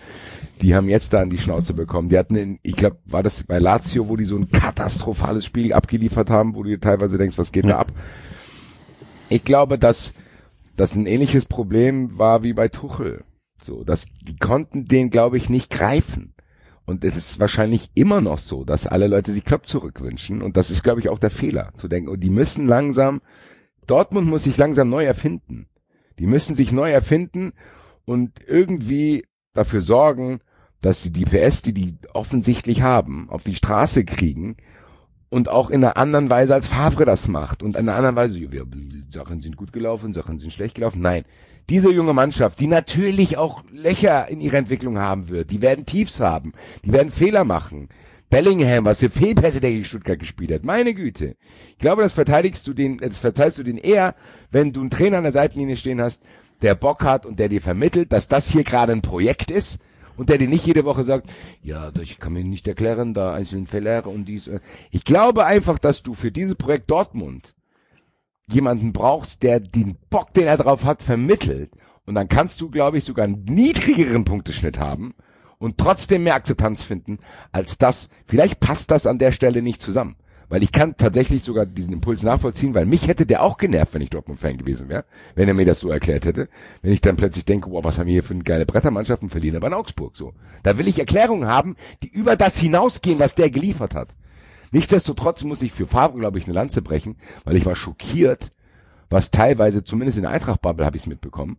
Die 0.62 0.74
haben 0.74 0.88
jetzt 0.88 1.12
da 1.12 1.20
an 1.20 1.30
die 1.30 1.38
Schnauze 1.38 1.74
bekommen. 1.74 2.08
Die 2.08 2.18
hatten, 2.18 2.36
in, 2.36 2.58
ich 2.62 2.76
glaube, 2.76 2.96
war 3.04 3.22
das 3.22 3.44
bei 3.44 3.58
Lazio, 3.58 4.08
wo 4.08 4.16
die 4.16 4.24
so 4.24 4.36
ein 4.36 4.50
katastrophales 4.50 5.44
Spiel 5.44 5.72
abgeliefert 5.72 6.30
haben, 6.30 6.54
wo 6.54 6.62
du 6.62 6.70
dir 6.70 6.80
teilweise 6.80 7.18
denkst, 7.18 7.38
was 7.38 7.52
geht 7.52 7.66
da 7.66 7.78
ab? 7.78 7.92
Ich 9.28 9.44
glaube, 9.44 9.78
dass 9.78 10.14
das 10.76 10.94
ein 10.94 11.06
ähnliches 11.06 11.46
Problem 11.46 12.18
war 12.18 12.42
wie 12.42 12.52
bei 12.52 12.68
Tuchel. 12.68 13.24
So, 13.62 13.84
dass 13.84 14.06
die 14.22 14.36
konnten 14.36 14.86
den, 14.86 15.10
glaube 15.10 15.36
ich, 15.36 15.48
nicht 15.48 15.70
greifen. 15.70 16.34
Und 16.86 17.02
es 17.04 17.16
ist 17.16 17.40
wahrscheinlich 17.40 17.90
immer 17.94 18.20
noch 18.20 18.38
so, 18.38 18.64
dass 18.64 18.86
alle 18.86 19.06
Leute 19.06 19.32
sich 19.32 19.44
Klopp 19.44 19.66
zurückwünschen. 19.66 20.42
Und 20.42 20.56
das 20.56 20.70
ist, 20.70 20.82
glaube 20.82 21.00
ich, 21.00 21.08
auch 21.08 21.18
der 21.18 21.30
Fehler, 21.30 21.72
zu 21.78 21.88
denken, 21.88 22.10
oh, 22.10 22.16
die 22.16 22.30
müssen 22.30 22.66
langsam, 22.66 23.22
Dortmund 23.86 24.28
muss 24.28 24.44
sich 24.44 24.56
langsam 24.56 24.90
neu 24.90 25.04
erfinden. 25.04 25.66
Die 26.18 26.26
müssen 26.26 26.54
sich 26.54 26.72
neu 26.72 26.90
erfinden 26.90 27.52
und 28.04 28.40
irgendwie 28.46 29.24
dafür 29.54 29.82
sorgen, 29.82 30.40
dass 30.80 31.02
sie 31.02 31.10
die 31.10 31.24
PS, 31.24 31.62
die 31.62 31.72
die 31.72 31.96
offensichtlich 32.12 32.82
haben, 32.82 33.30
auf 33.30 33.42
die 33.42 33.54
Straße 33.54 34.04
kriegen 34.04 34.56
und 35.34 35.48
auch 35.48 35.68
in 35.68 35.82
einer 35.82 35.96
anderen 35.96 36.30
Weise 36.30 36.54
als 36.54 36.68
Favre 36.68 37.04
das 37.04 37.26
macht 37.26 37.64
und 37.64 37.76
in 37.76 37.88
einer 37.88 37.96
anderen 37.96 38.14
Weise, 38.14 38.38
ja, 38.38 38.52
wir, 38.52 38.66
Sachen 39.10 39.42
sind 39.42 39.56
gut 39.56 39.72
gelaufen, 39.72 40.14
Sachen 40.14 40.38
sind 40.38 40.52
schlecht 40.52 40.76
gelaufen. 40.76 41.02
Nein, 41.02 41.24
diese 41.68 41.90
junge 41.90 42.12
Mannschaft, 42.12 42.60
die 42.60 42.68
natürlich 42.68 43.36
auch 43.36 43.64
Löcher 43.72 44.28
in 44.28 44.40
ihrer 44.40 44.58
Entwicklung 44.58 44.96
haben 44.96 45.28
wird, 45.28 45.50
die 45.50 45.60
werden 45.60 45.86
Tiefs 45.86 46.20
haben, 46.20 46.52
die 46.84 46.92
werden 46.92 47.10
Fehler 47.10 47.42
machen. 47.42 47.88
Bellingham, 48.30 48.84
was 48.84 49.00
für 49.00 49.10
Fehlpässe 49.10 49.60
der 49.60 49.72
gegen 49.72 49.84
Stuttgart 49.84 50.20
gespielt 50.20 50.52
hat. 50.52 50.64
Meine 50.64 50.94
Güte. 50.94 51.34
Ich 51.70 51.78
glaube, 51.78 52.02
das 52.02 52.12
verteidigst 52.12 52.64
du 52.68 52.72
den, 52.72 52.98
das 52.98 53.18
verzeihst 53.18 53.58
du 53.58 53.64
den 53.64 53.76
eher, 53.76 54.14
wenn 54.52 54.72
du 54.72 54.82
einen 54.82 54.90
Trainer 54.90 55.18
an 55.18 55.24
der 55.24 55.32
Seitenlinie 55.32 55.76
stehen 55.76 56.00
hast, 56.00 56.22
der 56.62 56.76
Bock 56.76 57.02
hat 57.02 57.26
und 57.26 57.40
der 57.40 57.48
dir 57.48 57.60
vermittelt, 57.60 58.12
dass 58.12 58.28
das 58.28 58.48
hier 58.48 58.62
gerade 58.62 58.92
ein 58.92 59.02
Projekt 59.02 59.50
ist 59.50 59.80
und 60.16 60.28
der 60.28 60.38
dir 60.38 60.48
nicht 60.48 60.66
jede 60.66 60.84
Woche 60.84 61.04
sagt, 61.04 61.30
ja, 61.62 61.90
ich 62.00 62.18
kann 62.18 62.32
mir 62.32 62.44
nicht 62.44 62.66
erklären, 62.68 63.14
da 63.14 63.34
einzelne 63.34 63.66
Fehler 63.66 64.06
und 64.06 64.26
dies. 64.26 64.48
äh. 64.48 64.60
Ich 64.90 65.04
glaube 65.04 65.44
einfach, 65.44 65.78
dass 65.78 66.02
du 66.02 66.14
für 66.14 66.30
dieses 66.30 66.54
Projekt 66.54 66.90
Dortmund 66.90 67.54
jemanden 68.48 68.92
brauchst, 68.92 69.42
der 69.42 69.60
den 69.60 69.96
Bock, 70.10 70.34
den 70.34 70.46
er 70.46 70.56
drauf 70.56 70.84
hat, 70.84 71.02
vermittelt. 71.02 71.72
Und 72.06 72.14
dann 72.14 72.28
kannst 72.28 72.60
du, 72.60 72.70
glaube 72.70 72.98
ich, 72.98 73.04
sogar 73.04 73.24
einen 73.24 73.44
niedrigeren 73.44 74.24
Punkteschnitt 74.24 74.78
haben 74.78 75.14
und 75.58 75.78
trotzdem 75.78 76.24
mehr 76.24 76.34
Akzeptanz 76.34 76.82
finden 76.82 77.18
als 77.52 77.78
das. 77.78 78.10
Vielleicht 78.26 78.60
passt 78.60 78.90
das 78.90 79.06
an 79.06 79.18
der 79.18 79.32
Stelle 79.32 79.62
nicht 79.62 79.80
zusammen. 79.80 80.16
Weil 80.54 80.62
ich 80.62 80.70
kann 80.70 80.96
tatsächlich 80.96 81.42
sogar 81.42 81.66
diesen 81.66 81.94
Impuls 81.94 82.22
nachvollziehen, 82.22 82.74
weil 82.74 82.86
mich 82.86 83.08
hätte 83.08 83.26
der 83.26 83.42
auch 83.42 83.56
genervt, 83.56 83.92
wenn 83.92 84.02
ich 84.02 84.10
Dortmund-Fan 84.10 84.56
gewesen 84.56 84.88
wäre, 84.88 85.04
wenn 85.34 85.48
er 85.48 85.54
mir 85.54 85.66
das 85.66 85.80
so 85.80 85.90
erklärt 85.90 86.26
hätte. 86.26 86.48
Wenn 86.80 86.92
ich 86.92 87.00
dann 87.00 87.16
plötzlich 87.16 87.44
denke, 87.44 87.72
wow, 87.72 87.82
was 87.82 87.98
haben 87.98 88.06
wir 88.06 88.12
hier 88.12 88.22
für 88.22 88.34
eine 88.34 88.44
geile 88.44 88.64
Brettermannschaft 88.64 89.24
und 89.24 89.30
verlieren 89.30 89.56
aber 89.56 89.66
in 89.66 89.74
Augsburg 89.74 90.16
so. 90.16 90.32
Da 90.62 90.78
will 90.78 90.86
ich 90.86 91.00
Erklärungen 91.00 91.48
haben, 91.48 91.74
die 92.04 92.08
über 92.08 92.36
das 92.36 92.56
hinausgehen, 92.56 93.18
was 93.18 93.34
der 93.34 93.50
geliefert 93.50 93.96
hat. 93.96 94.14
Nichtsdestotrotz 94.70 95.42
muss 95.42 95.60
ich 95.60 95.72
für 95.72 95.88
Favre, 95.88 96.20
glaube 96.20 96.38
ich, 96.38 96.44
eine 96.44 96.54
Lanze 96.54 96.82
brechen, 96.82 97.16
weil 97.42 97.56
ich 97.56 97.66
war 97.66 97.74
schockiert, 97.74 98.52
was 99.10 99.32
teilweise, 99.32 99.82
zumindest 99.82 100.18
in 100.18 100.22
der 100.22 100.30
Eintracht-Bubble 100.30 100.86
habe 100.86 100.96
ich 100.96 101.02
es 101.02 101.08
mitbekommen, 101.08 101.56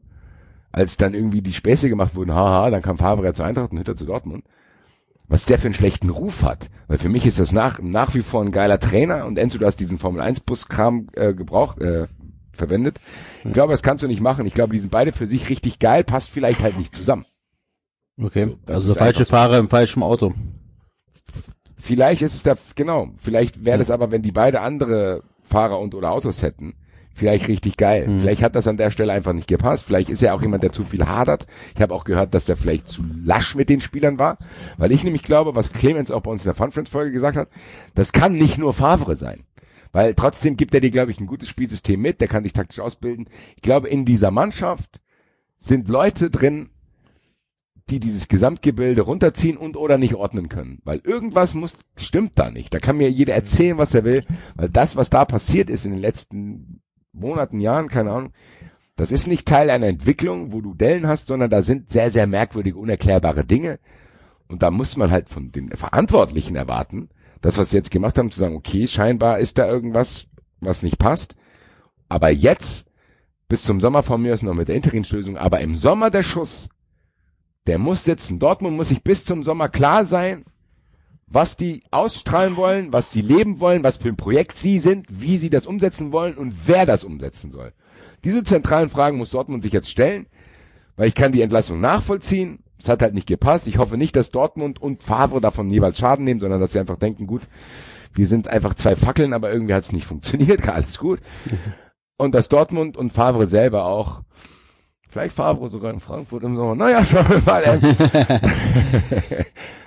als 0.71 0.95
dann 0.95 1.13
irgendwie 1.13 1.41
die 1.41 1.51
Späße 1.51 1.89
gemacht 1.89 2.15
wurden, 2.15 2.33
haha, 2.33 2.69
dann 2.69 2.81
kam 2.81 2.97
Favre 2.97 3.25
ja 3.25 3.33
zur 3.33 3.43
Eintracht 3.43 3.73
und 3.73 3.79
Hütter 3.79 3.97
zu 3.97 4.05
Dortmund, 4.05 4.45
was 5.27 5.45
der 5.45 5.59
für 5.59 5.65
einen 5.65 5.73
schlechten 5.73 6.09
Ruf 6.09 6.43
hat. 6.43 6.69
Weil 6.87 6.97
für 6.97 7.09
mich 7.09 7.25
ist 7.25 7.39
das 7.39 7.51
nach, 7.51 7.79
nach 7.79 8.13
wie 8.13 8.21
vor 8.21 8.41
ein 8.41 8.51
geiler 8.51 8.79
Trainer 8.79 9.25
und 9.25 9.37
Enzo, 9.37 9.57
du 9.57 9.65
hast 9.65 9.79
diesen 9.79 9.97
Formel-1-Bus-Kram 9.97 11.07
äh, 11.13 11.33
gebraucht, 11.33 11.81
äh, 11.81 12.07
verwendet. 12.51 12.99
Ich 13.43 13.53
glaube, 13.53 13.73
das 13.73 13.83
kannst 13.83 14.03
du 14.03 14.07
nicht 14.07 14.21
machen. 14.21 14.45
Ich 14.45 14.53
glaube, 14.53 14.73
die 14.73 14.79
sind 14.79 14.91
beide 14.91 15.11
für 15.11 15.27
sich 15.27 15.49
richtig 15.49 15.79
geil, 15.79 16.03
passt 16.03 16.29
vielleicht 16.29 16.61
halt 16.61 16.77
nicht 16.77 16.95
zusammen. 16.95 17.25
Okay. 18.21 18.55
das 18.65 18.75
also 18.75 18.93
der 18.93 19.03
falsche 19.03 19.25
so. 19.25 19.31
Fahrer 19.31 19.57
im 19.57 19.69
falschen 19.69 20.03
Auto. 20.03 20.33
Vielleicht 21.75 22.21
ist 22.21 22.33
es 22.33 22.43
da, 22.43 22.55
genau, 22.75 23.09
vielleicht 23.21 23.65
wäre 23.65 23.77
das 23.77 23.91
aber, 23.91 24.09
wenn 24.09 24.21
die 24.21 24.31
beide 24.31 24.61
andere 24.61 25.23
Fahrer 25.43 25.79
und 25.79 25.93
oder 25.93 26.11
Autos 26.11 26.41
hätten, 26.41 26.73
vielleicht 27.15 27.47
richtig 27.47 27.77
geil. 27.77 28.07
Vielleicht 28.19 28.43
hat 28.43 28.55
das 28.55 28.67
an 28.67 28.77
der 28.77 28.91
Stelle 28.91 29.13
einfach 29.13 29.33
nicht 29.33 29.47
gepasst. 29.47 29.85
Vielleicht 29.85 30.09
ist 30.09 30.21
er 30.21 30.35
auch 30.35 30.41
jemand, 30.41 30.61
der 30.61 30.71
zu 30.71 30.83
viel 30.83 31.07
hadert. 31.07 31.47
Ich 31.73 31.81
habe 31.81 31.93
auch 31.93 32.03
gehört, 32.03 32.33
dass 32.33 32.45
der 32.45 32.57
vielleicht 32.57 32.87
zu 32.87 33.03
lasch 33.23 33.55
mit 33.55 33.69
den 33.69 33.81
Spielern 33.81 34.19
war, 34.19 34.37
weil 34.77 34.91
ich 34.91 35.03
nämlich 35.03 35.23
glaube, 35.23 35.55
was 35.55 35.71
Clemens 35.71 36.11
auch 36.11 36.21
bei 36.21 36.31
uns 36.31 36.43
in 36.43 36.49
der 36.49 36.55
Fun 36.55 36.71
Friends 36.71 36.91
Folge 36.91 37.11
gesagt 37.11 37.37
hat, 37.37 37.47
das 37.95 38.11
kann 38.11 38.33
nicht 38.33 38.57
nur 38.57 38.73
Favre 38.73 39.15
sein. 39.15 39.45
Weil 39.93 40.13
trotzdem 40.13 40.57
gibt 40.57 40.73
er 40.73 40.81
dir, 40.81 40.91
glaube 40.91 41.11
ich, 41.11 41.21
ein 41.21 41.25
gutes 41.25 41.47
Spielsystem 41.47 42.01
mit, 42.01 42.19
der 42.19 42.27
kann 42.27 42.43
dich 42.43 42.51
taktisch 42.51 42.81
ausbilden. 42.81 43.29
Ich 43.55 43.61
glaube, 43.61 43.87
in 43.87 44.03
dieser 44.03 44.29
Mannschaft 44.29 45.01
sind 45.57 45.87
Leute 45.87 46.29
drin, 46.29 46.69
die 47.89 47.99
dieses 47.99 48.27
Gesamtgebilde 48.27 49.03
runterziehen 49.03 49.57
und 49.57 49.77
oder 49.77 49.97
nicht 49.97 50.15
ordnen 50.15 50.49
können. 50.49 50.81
Weil 50.83 50.99
irgendwas 51.03 51.53
muss, 51.53 51.77
stimmt 51.97 52.33
da 52.35 52.49
nicht. 52.49 52.73
Da 52.73 52.79
kann 52.79 52.97
mir 52.97 53.09
jeder 53.09 53.35
erzählen, 53.35 53.77
was 53.77 53.93
er 53.93 54.03
will. 54.03 54.25
Weil 54.55 54.69
das, 54.69 54.95
was 54.95 55.09
da 55.09 55.23
passiert 55.23 55.69
ist 55.69 55.85
in 55.85 55.91
den 55.91 56.01
letzten 56.01 56.81
Monaten, 57.15 57.59
Jahren, 57.59 57.87
keine 57.87 58.11
Ahnung, 58.11 58.33
das 58.95 59.11
ist 59.11 59.27
nicht 59.27 59.47
Teil 59.47 59.69
einer 59.69 59.87
Entwicklung, 59.87 60.53
wo 60.53 60.61
du 60.61 60.73
Dellen 60.73 61.07
hast, 61.07 61.27
sondern 61.27 61.49
da 61.49 61.61
sind 61.61 61.91
sehr, 61.91 62.11
sehr 62.11 62.27
merkwürdige, 62.27 62.77
unerklärbare 62.77 63.43
Dinge. 63.43 63.79
Und 64.47 64.63
da 64.63 64.71
muss 64.71 64.95
man 64.95 65.11
halt 65.11 65.29
von 65.29 65.51
den 65.51 65.69
Verantwortlichen 65.69 66.55
erwarten, 66.55 67.09
das, 67.41 67.57
was 67.57 67.71
sie 67.71 67.77
jetzt 67.77 67.91
gemacht 67.91 68.17
haben, 68.17 68.31
zu 68.31 68.39
sagen, 68.39 68.55
okay, 68.55 68.87
scheinbar 68.87 69.39
ist 69.39 69.57
da 69.57 69.67
irgendwas, 69.67 70.27
was 70.61 70.83
nicht 70.83 70.97
passt. 70.97 71.35
Aber 72.07 72.29
jetzt, 72.29 72.87
bis 73.47 73.63
zum 73.63 73.81
Sommer 73.81 74.03
von 74.03 74.21
mir 74.21 74.33
ist 74.33 74.43
noch 74.43 74.53
mit 74.53 74.67
der 74.67 74.75
Interimslösung, 74.75 75.37
aber 75.37 75.59
im 75.59 75.77
Sommer 75.77 76.09
der 76.09 76.23
Schuss, 76.23 76.69
der 77.67 77.79
muss 77.79 78.03
sitzen. 78.03 78.39
Dortmund 78.39 78.77
muss 78.77 78.89
sich 78.89 79.03
bis 79.03 79.25
zum 79.25 79.43
Sommer 79.43 79.69
klar 79.69 80.05
sein, 80.05 80.45
was 81.35 81.57
die 81.57 81.83
ausstrahlen 81.91 82.55
wollen, 82.55 82.93
was 82.93 83.11
sie 83.11 83.19
leben 83.19 83.59
wollen, 83.59 83.83
was 83.83 83.97
für 83.97 84.07
ein 84.07 84.15
Projekt 84.15 84.57
sie 84.57 84.79
sind, 84.79 85.05
wie 85.09 85.35
sie 85.35 85.49
das 85.49 85.65
umsetzen 85.65 86.13
wollen 86.13 86.35
und 86.35 86.53
wer 86.65 86.85
das 86.85 87.03
umsetzen 87.03 87.51
soll. 87.51 87.73
Diese 88.23 88.45
zentralen 88.45 88.89
Fragen 88.89 89.17
muss 89.17 89.31
Dortmund 89.31 89.61
sich 89.61 89.73
jetzt 89.73 89.89
stellen, 89.89 90.27
weil 90.95 91.09
ich 91.09 91.13
kann 91.13 91.33
die 91.33 91.41
Entlassung 91.41 91.81
nachvollziehen. 91.81 92.59
Es 92.79 92.87
hat 92.87 93.01
halt 93.01 93.13
nicht 93.13 93.27
gepasst. 93.27 93.67
Ich 93.67 93.77
hoffe 93.77 93.97
nicht, 93.97 94.15
dass 94.15 94.31
Dortmund 94.31 94.81
und 94.81 95.03
Favre 95.03 95.41
davon 95.41 95.69
jeweils 95.69 95.97
Schaden 95.97 96.23
nehmen, 96.23 96.39
sondern 96.39 96.61
dass 96.61 96.71
sie 96.71 96.79
einfach 96.79 96.97
denken, 96.97 97.27
gut, 97.27 97.41
wir 98.13 98.27
sind 98.27 98.47
einfach 98.47 98.73
zwei 98.73 98.95
Fackeln, 98.95 99.33
aber 99.33 99.51
irgendwie 99.51 99.73
hat 99.73 99.83
es 99.83 99.91
nicht 99.91 100.07
funktioniert, 100.07 100.69
alles 100.73 100.97
gut. 100.97 101.19
Und 102.15 102.33
dass 102.33 102.47
Dortmund 102.47 102.95
und 102.95 103.11
Favre 103.11 103.47
selber 103.47 103.83
auch, 103.83 104.21
vielleicht 105.09 105.35
Favre 105.35 105.69
sogar 105.69 105.91
in 105.91 105.99
Frankfurt 105.99 106.43
im 106.43 106.55
Sommer, 106.55 106.75
naja, 106.75 107.05
schauen 107.05 107.27
wir 107.27 107.41
mal, 107.41 107.81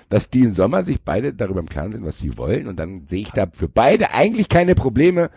dass 0.08 0.30
die 0.30 0.40
im 0.42 0.54
Sommer 0.54 0.84
sich 0.84 1.02
beide 1.02 1.34
darüber 1.34 1.60
im 1.60 1.68
Klaren 1.68 1.92
sind, 1.92 2.04
was 2.04 2.18
sie 2.18 2.36
wollen. 2.38 2.66
Und 2.66 2.76
dann 2.78 3.06
sehe 3.06 3.20
ich 3.22 3.30
da 3.30 3.46
für 3.52 3.68
beide 3.68 4.10
eigentlich 4.12 4.48
keine 4.48 4.74
Probleme 4.74 5.30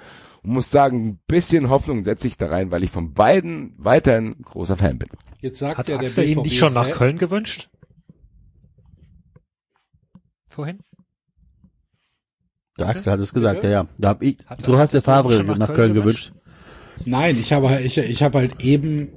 und 0.44 0.54
muss 0.54 0.72
sagen, 0.72 1.08
ein 1.08 1.20
bisschen 1.28 1.70
Hoffnung 1.70 2.04
setze 2.04 2.28
ich 2.28 2.38
da 2.38 2.48
rein, 2.48 2.72
weil 2.72 2.84
ich 2.84 2.92
von 2.92 3.14
beiden 3.14 3.74
weiterhin 3.78 4.36
großer 4.44 4.78
Fan 4.78 4.98
bin. 4.98 5.10
Jetzt 5.40 5.60
sagt 5.60 5.78
Hat 5.78 5.90
ja 5.90 5.98
der 5.98 6.06
Axel 6.08 6.26
ihn 6.26 6.36
BVB 6.36 6.44
nicht 6.46 6.58
schon 6.58 6.74
nach 6.74 6.90
Köln 6.92 7.18
gewünscht? 7.18 7.70
Vorhin? 10.48 10.80
Der 12.78 12.90
Axel 12.90 13.12
hat 13.14 13.20
es 13.20 13.34
gesagt, 13.34 13.62
Bitte? 13.62 13.68
ja, 13.74 13.84
ja. 13.84 13.88
Da 13.98 14.10
hab 14.10 14.22
ich, 14.24 14.38
Hat- 14.46 14.66
du 14.68 14.78
hast 14.78 14.94
der 14.94 15.02
du 15.02 15.06
Favre 15.06 15.44
nach, 15.44 15.58
nach 15.58 15.68
Köln, 15.68 15.78
Köln 15.78 15.94
gewünscht. 15.94 16.34
Nein, 17.06 17.38
ich 17.40 17.54
habe 17.54 17.80
ich, 17.82 17.98
ich 17.98 18.24
habe 18.24 18.40
halt 18.40 18.62
eben 18.62 19.10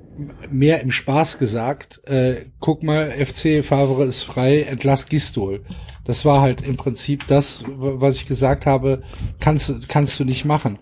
mehr 0.51 0.81
im 0.81 0.91
Spaß 0.91 1.39
gesagt, 1.39 2.07
äh, 2.09 2.47
guck 2.61 2.82
mal, 2.82 3.11
FC 3.11 3.62
Favre 3.65 4.05
ist 4.05 4.23
frei, 4.23 4.62
entlass 4.62 5.07
Gistol. 5.07 5.65
Das 6.05 6.24
war 6.24 6.41
halt 6.43 6.61
im 6.66 6.77
Prinzip 6.77 7.27
das, 7.28 7.65
was 7.66 8.16
ich 8.16 8.27
gesagt 8.27 8.66
habe, 8.66 9.03
kannst, 9.41 9.69
du- 9.69 9.81
kannst 9.89 10.19
du 10.20 10.24
nicht 10.24 10.45
machen. 10.45 10.78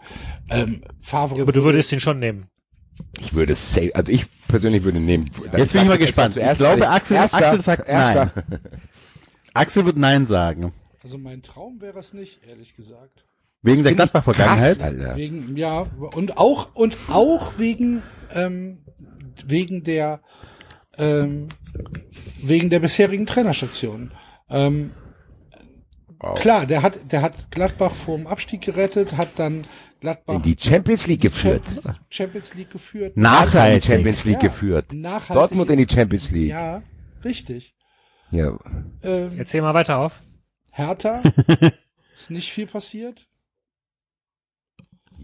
Ähm, 0.51 0.83
Favre 1.01 1.41
Aber 1.43 1.53
du 1.53 1.63
würdest 1.65 1.93
ihn 1.93 2.01
schon 2.01 2.19
nehmen. 2.19 2.47
Ich 3.21 3.33
würde 3.33 3.53
es 3.53 3.73
safe, 3.75 3.95
also 3.95 4.11
ich 4.13 4.27
persönlich 4.49 4.83
würde 4.85 5.01
nehmen. 5.01 5.31
Jetzt 5.57 5.73
bin 5.73 5.83
ich 5.83 5.89
mal 5.89 5.99
gespannt. 5.99 6.37
Ich 6.37 6.59
glaube, 6.59 6.89
Axel- 6.89 7.17
erster, 7.17 7.39
Axel 7.47 7.61
sagt 7.61 7.89
erster. 7.89 8.33
Axel 9.55 9.85
wird 9.87 9.97
Nein 9.97 10.27
sagen. 10.27 10.73
Also 11.03 11.19
mein 11.19 11.43
Traum 11.43 11.81
wäre 11.81 11.99
es 11.99 12.13
nicht, 12.13 12.41
ehrlich 12.49 12.75
gesagt. 12.77 13.25
Wegen 13.63 13.83
der 13.85 13.91
Finde 13.91 14.05
ich 14.05 14.11
Gladbach-Vergangenheit. 14.13 15.17
Wegen, 15.17 15.57
ja, 15.57 15.87
und 16.15 16.37
auch, 16.37 16.75
und 16.75 16.97
auch 17.11 17.59
wegen, 17.59 18.03
ähm, 18.35 18.79
wegen 19.47 19.85
der, 19.85 20.21
ähm, 20.99 21.49
wegen 22.43 22.71
der 22.71 22.81
bisherigen 22.81 23.27
Trainerstation. 23.27 24.13
Ähm, 24.51 24.93
Klar, 26.37 26.67
der 26.67 26.83
hat, 26.83 27.11
der 27.11 27.21
hat 27.21 27.51
Gladbach 27.51 27.97
vom 27.97 28.29
Abstieg 28.29 28.61
gerettet, 28.63 29.17
hat 29.17 29.31
dann 29.41 29.63
Gladbach 30.01 30.37
In 30.37 30.43
die 30.43 30.57
Champions 30.57 31.09
League 31.09 31.21
geführt. 31.21 31.63
Champions 32.11 32.55
League 32.55 32.71
geführt. 32.71 33.17
Nachteil 33.17 33.49
Nachhaltig. 33.79 33.85
Champions 33.85 34.25
League 34.25 34.43
Ja, 34.43 34.49
geführt. 34.49 34.93
nachhaltig. 34.93 35.35
Dortmund 35.35 35.71
in 35.71 35.79
die 35.85 35.93
Champions 35.93 36.31
League. 36.31 36.51
Ja, 36.51 36.83
richtig. 37.25 37.75
Ja. 38.31 38.57
Ähm, 39.03 39.33
Erzähl 39.37 39.63
mal 39.63 39.75
weiter 39.75 39.99
auf. 39.99 40.21
Hertha 40.71 41.23
ist 42.17 42.31
nicht 42.31 42.53
viel 42.53 42.69
passiert. 42.69 43.27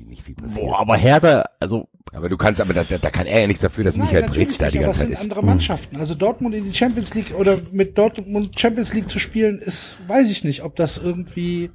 Nicht 0.07 0.23
viel 0.25 0.35
passiert. 0.35 0.61
Boah, 0.61 0.81
aber 0.81 0.97
Hertha, 0.97 1.45
also 1.61 1.89
Aber 2.13 2.29
du 2.29 2.37
kannst, 2.37 2.61
aber 2.61 2.75
da, 2.75 2.85
da, 2.85 2.99
da 2.99 3.11
kann 3.11 3.27
er 3.27 3.41
ja 3.41 3.47
nichts 3.47 3.63
dafür, 3.63 3.85
dass 3.85 3.97
Michael 3.97 4.23
natürlich 4.23 4.49
Breetz 4.49 4.59
da 4.59 4.71
die 4.71 4.79
aber 4.79 4.87
ganze 4.87 5.01
Zeit 5.01 5.09
sind 5.09 5.15
ist. 5.15 5.23
andere 5.23 5.43
Mannschaften. 5.45 5.97
Also 5.97 6.15
Dortmund 6.15 6.55
in 6.55 6.65
die 6.65 6.75
Champions 6.75 7.15
League 7.15 7.35
oder 7.35 7.59
mit 7.71 7.99
Dortmund 7.99 8.59
Champions 8.59 8.95
League 8.95 9.11
zu 9.11 9.19
spielen, 9.19 9.59
ist, 9.59 9.99
weiß 10.09 10.31
ich 10.31 10.45
nicht, 10.45 10.63
ob 10.63 10.77
das 10.77 10.99
irgendwie, 10.99 11.71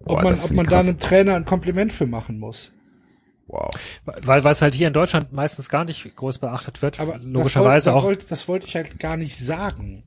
ob 0.00 0.06
Boah, 0.06 0.22
man, 0.22 0.32
das 0.34 0.44
ob 0.44 0.50
man 0.52 0.66
ich 0.66 0.70
da 0.70 0.80
einem 0.80 0.98
Trainer 0.98 1.34
ein 1.34 1.44
Kompliment 1.44 1.92
für 1.92 2.06
machen 2.06 2.38
muss. 2.38 2.72
Wow. 3.46 3.70
Weil 4.04 4.44
weil 4.44 4.52
es 4.52 4.62
halt 4.62 4.74
hier 4.74 4.86
in 4.86 4.92
Deutschland 4.92 5.32
meistens 5.32 5.68
gar 5.68 5.84
nicht 5.84 6.14
groß 6.14 6.38
beachtet 6.38 6.82
wird. 6.82 7.00
Aber 7.00 7.18
logischerweise 7.18 7.86
das 7.86 7.94
wollte, 7.94 7.98
auch. 7.98 8.04
Wollte, 8.04 8.26
das 8.28 8.48
wollte 8.48 8.66
ich 8.66 8.76
halt 8.76 8.98
gar 8.98 9.16
nicht 9.16 9.36
sagen. 9.38 10.04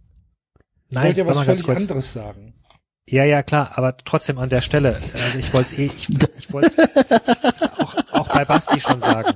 Ich 0.87 0.95
nein, 0.95 1.07
wollte 1.07 1.19
ja 1.21 1.27
was 1.27 1.41
völlig 1.41 1.69
anderes 1.69 2.13
sagen. 2.13 2.53
Ja, 3.09 3.25
ja, 3.25 3.43
klar, 3.43 3.71
aber 3.75 3.97
trotzdem 3.97 4.37
an 4.39 4.49
der 4.49 4.61
Stelle. 4.61 4.95
Also 5.13 5.37
ich 5.37 5.53
wollte 5.53 5.73
es 5.73 5.79
eh, 5.79 5.85
ich, 5.85 6.07
ich 6.37 6.53
wollte 6.53 6.89
auch, 7.77 7.95
auch 8.11 8.27
bei 8.29 8.45
Basti 8.45 8.79
schon 8.79 9.01
sagen. 9.01 9.33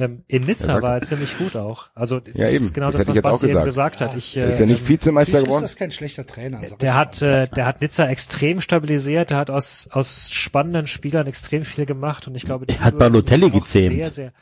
Ähm, 0.00 0.22
in 0.28 0.42
Nizza 0.42 0.74
sag- 0.74 0.82
war 0.82 0.94
er 0.94 1.02
ziemlich 1.02 1.36
gut 1.38 1.56
auch. 1.56 1.86
Also 1.96 2.20
das 2.20 2.34
Ja, 2.36 2.48
eben. 2.48 2.64
ist 2.64 2.72
genau 2.72 2.92
Das 2.92 3.04
das, 3.04 3.16
was 3.16 3.20
Basti 3.22 3.46
eben 3.46 3.64
gesagt. 3.64 3.96
gesagt 3.98 4.12
hat. 4.12 4.16
Ich, 4.16 4.36
Ist 4.36 4.46
das 4.46 4.58
ja 4.60 4.64
äh, 4.64 4.68
nicht 4.68 4.88
Vizemeister 4.88 5.32
Natürlich 5.32 5.42
ist 5.42 5.48
geworden? 5.48 5.62
das 5.62 5.76
kein 5.76 5.90
schlechter 5.90 6.24
Trainer. 6.24 6.60
sag 6.62 6.78
Der 6.78 6.94
hat, 6.94 7.20
äh, 7.20 7.48
der 7.48 7.66
hat 7.66 7.80
Nizza 7.80 8.06
extrem 8.06 8.60
stabilisiert, 8.60 9.30
der 9.30 9.38
hat 9.38 9.50
aus, 9.50 9.88
aus 9.90 10.30
spannenden 10.30 10.86
Spielern 10.86 11.26
extrem 11.26 11.64
viel 11.64 11.84
gemacht 11.84 12.28
und 12.28 12.36
ich 12.36 12.44
glaube, 12.44 12.66
die 12.66 12.74
Er 12.76 12.84
hat 12.84 12.98
Balotelli 12.98 13.46
ist 13.48 13.52
gezähmt. 13.54 13.96
Sehr, 13.96 14.10
sehr, 14.12 14.32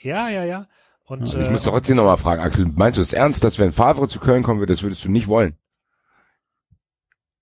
ja, 0.00 0.28
ja, 0.28 0.42
ja. 0.44 0.66
Und, 1.04 1.22
Ich 1.22 1.34
äh, 1.36 1.50
muss 1.50 1.62
doch 1.62 1.70
trotzdem 1.70 1.96
nochmal 1.98 2.16
fragen, 2.16 2.42
Axel, 2.42 2.66
meinst 2.74 2.96
du 2.98 3.02
es 3.02 3.12
ernst, 3.12 3.44
dass 3.44 3.60
wenn 3.60 3.72
Favre 3.72 4.08
zu 4.08 4.18
Köln 4.18 4.42
kommen 4.42 4.58
würde, 4.58 4.72
das 4.72 4.82
würdest 4.82 5.04
du 5.04 5.08
nicht 5.08 5.28
wollen? 5.28 5.54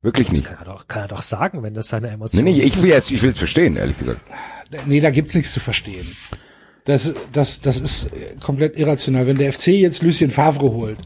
Wirklich 0.05 0.31
nicht. 0.31 0.45
kann 0.45 0.59
er 0.59 0.65
doch, 0.67 0.87
kann 0.87 1.03
er 1.03 1.09
doch 1.09 1.23
sagen, 1.23 1.63
wenn 1.63 1.75
das 1.75 1.89
seine 1.89 2.09
Nee, 2.09 2.15
Emotionen 2.15 2.45
nee, 2.45 2.61
ich 2.63 2.81
will 2.83 2.91
jetzt, 2.91 3.11
ich 3.11 3.23
will 3.23 3.31
es 3.31 3.39
verstehen, 3.39 3.77
ehrlich 3.77 3.99
gesagt. 3.99 4.21
Nee, 4.87 5.01
da 5.01 5.11
gibt's 5.11 5.35
nichts 5.35 5.53
zu 5.53 5.61
verstehen. 5.61 6.07
Das, 6.85 7.13
das, 7.33 7.61
das 7.63 7.79
ist 7.81 8.11
komplett 8.43 8.79
irrational. 8.79 9.27
Wenn 9.27 9.37
der 9.37 9.53
FC 9.53 9.69
jetzt 9.69 10.03
Lucien 10.03 10.31
Favre 10.31 10.71
holt, 10.73 10.99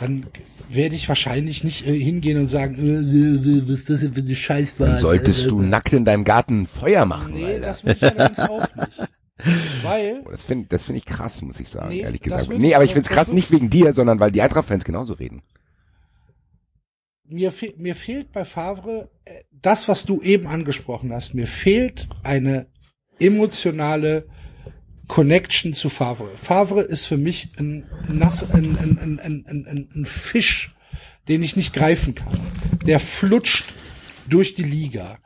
dann 0.00 0.26
werde 0.68 0.94
ich 0.94 1.08
wahrscheinlich 1.08 1.64
nicht 1.64 1.86
äh, 1.86 1.98
hingehen 1.98 2.38
und 2.38 2.48
sagen, 2.48 2.76
äh, 2.76 2.82
äh, 2.82 3.62
was 3.68 3.80
ist 3.80 3.90
das 3.90 4.00
denn 4.00 4.14
für 4.14 4.20
eine 4.20 4.34
Scheißwahl? 4.34 4.88
Dann 4.90 4.98
solltest 4.98 5.46
Äh, 5.46 5.48
du 5.48 5.60
äh, 5.62 5.66
nackt 5.66 5.92
in 5.92 6.04
deinem 6.04 6.24
Garten 6.24 6.66
Feuer 6.66 7.04
machen, 7.06 7.34
Nee, 7.34 7.44
Alter. 7.46 7.60
das 7.66 7.84
will 7.84 7.92
ich 7.94 8.02
allerdings 8.04 8.38
auch 8.40 8.60
nicht. 8.76 9.08
Weil, 9.82 10.22
Oh, 10.24 10.30
das 10.30 10.42
finde 10.42 10.66
das 10.68 10.84
find 10.84 10.98
ich 10.98 11.04
krass, 11.04 11.42
muss 11.42 11.60
ich 11.60 11.68
sagen, 11.68 11.88
Nee, 11.90 12.00
ehrlich 12.00 12.20
gesagt. 12.20 12.48
Nee, 12.56 12.74
aber 12.74 12.84
ich 12.84 12.92
find's 12.92 13.08
das 13.08 13.16
krass 13.16 13.32
nicht 13.32 13.50
wegen 13.50 13.70
dir, 13.70 13.92
sondern 13.92 14.18
weil 14.18 14.32
die 14.32 14.42
Eintracht-Fans 14.42 14.84
genauso 14.84 15.12
reden. 15.14 15.42
Mir, 17.28 17.52
fe 17.52 17.74
mir 17.76 17.94
fehlt 17.94 18.32
bei 18.32 18.44
Favre 18.44 19.10
äh, 19.24 19.42
das, 19.50 19.88
was 19.88 20.04
du 20.04 20.22
eben 20.22 20.46
angesprochen 20.46 21.12
hast. 21.12 21.34
Mir 21.34 21.46
fehlt 21.46 22.08
eine 22.22 22.66
emotionale 23.18 24.28
Connection 25.08 25.72
zu 25.74 25.88
Favre. 25.88 26.28
Favre 26.36 26.82
ist 26.82 27.06
für 27.06 27.16
mich 27.16 27.50
ein, 27.58 27.88
nass, 28.08 28.50
ein, 28.50 28.76
ein, 28.78 29.20
ein, 29.20 29.88
ein, 29.94 30.04
Fisch, 30.04 30.74
den 31.28 31.42
ich 31.42 31.56
nicht 31.56 31.72
greifen 31.72 32.14
kann. 32.14 32.38
Der 32.84 33.00
flutscht 33.00 33.74
durch 34.28 34.54
die 34.54 34.64
Liga. 34.64 35.18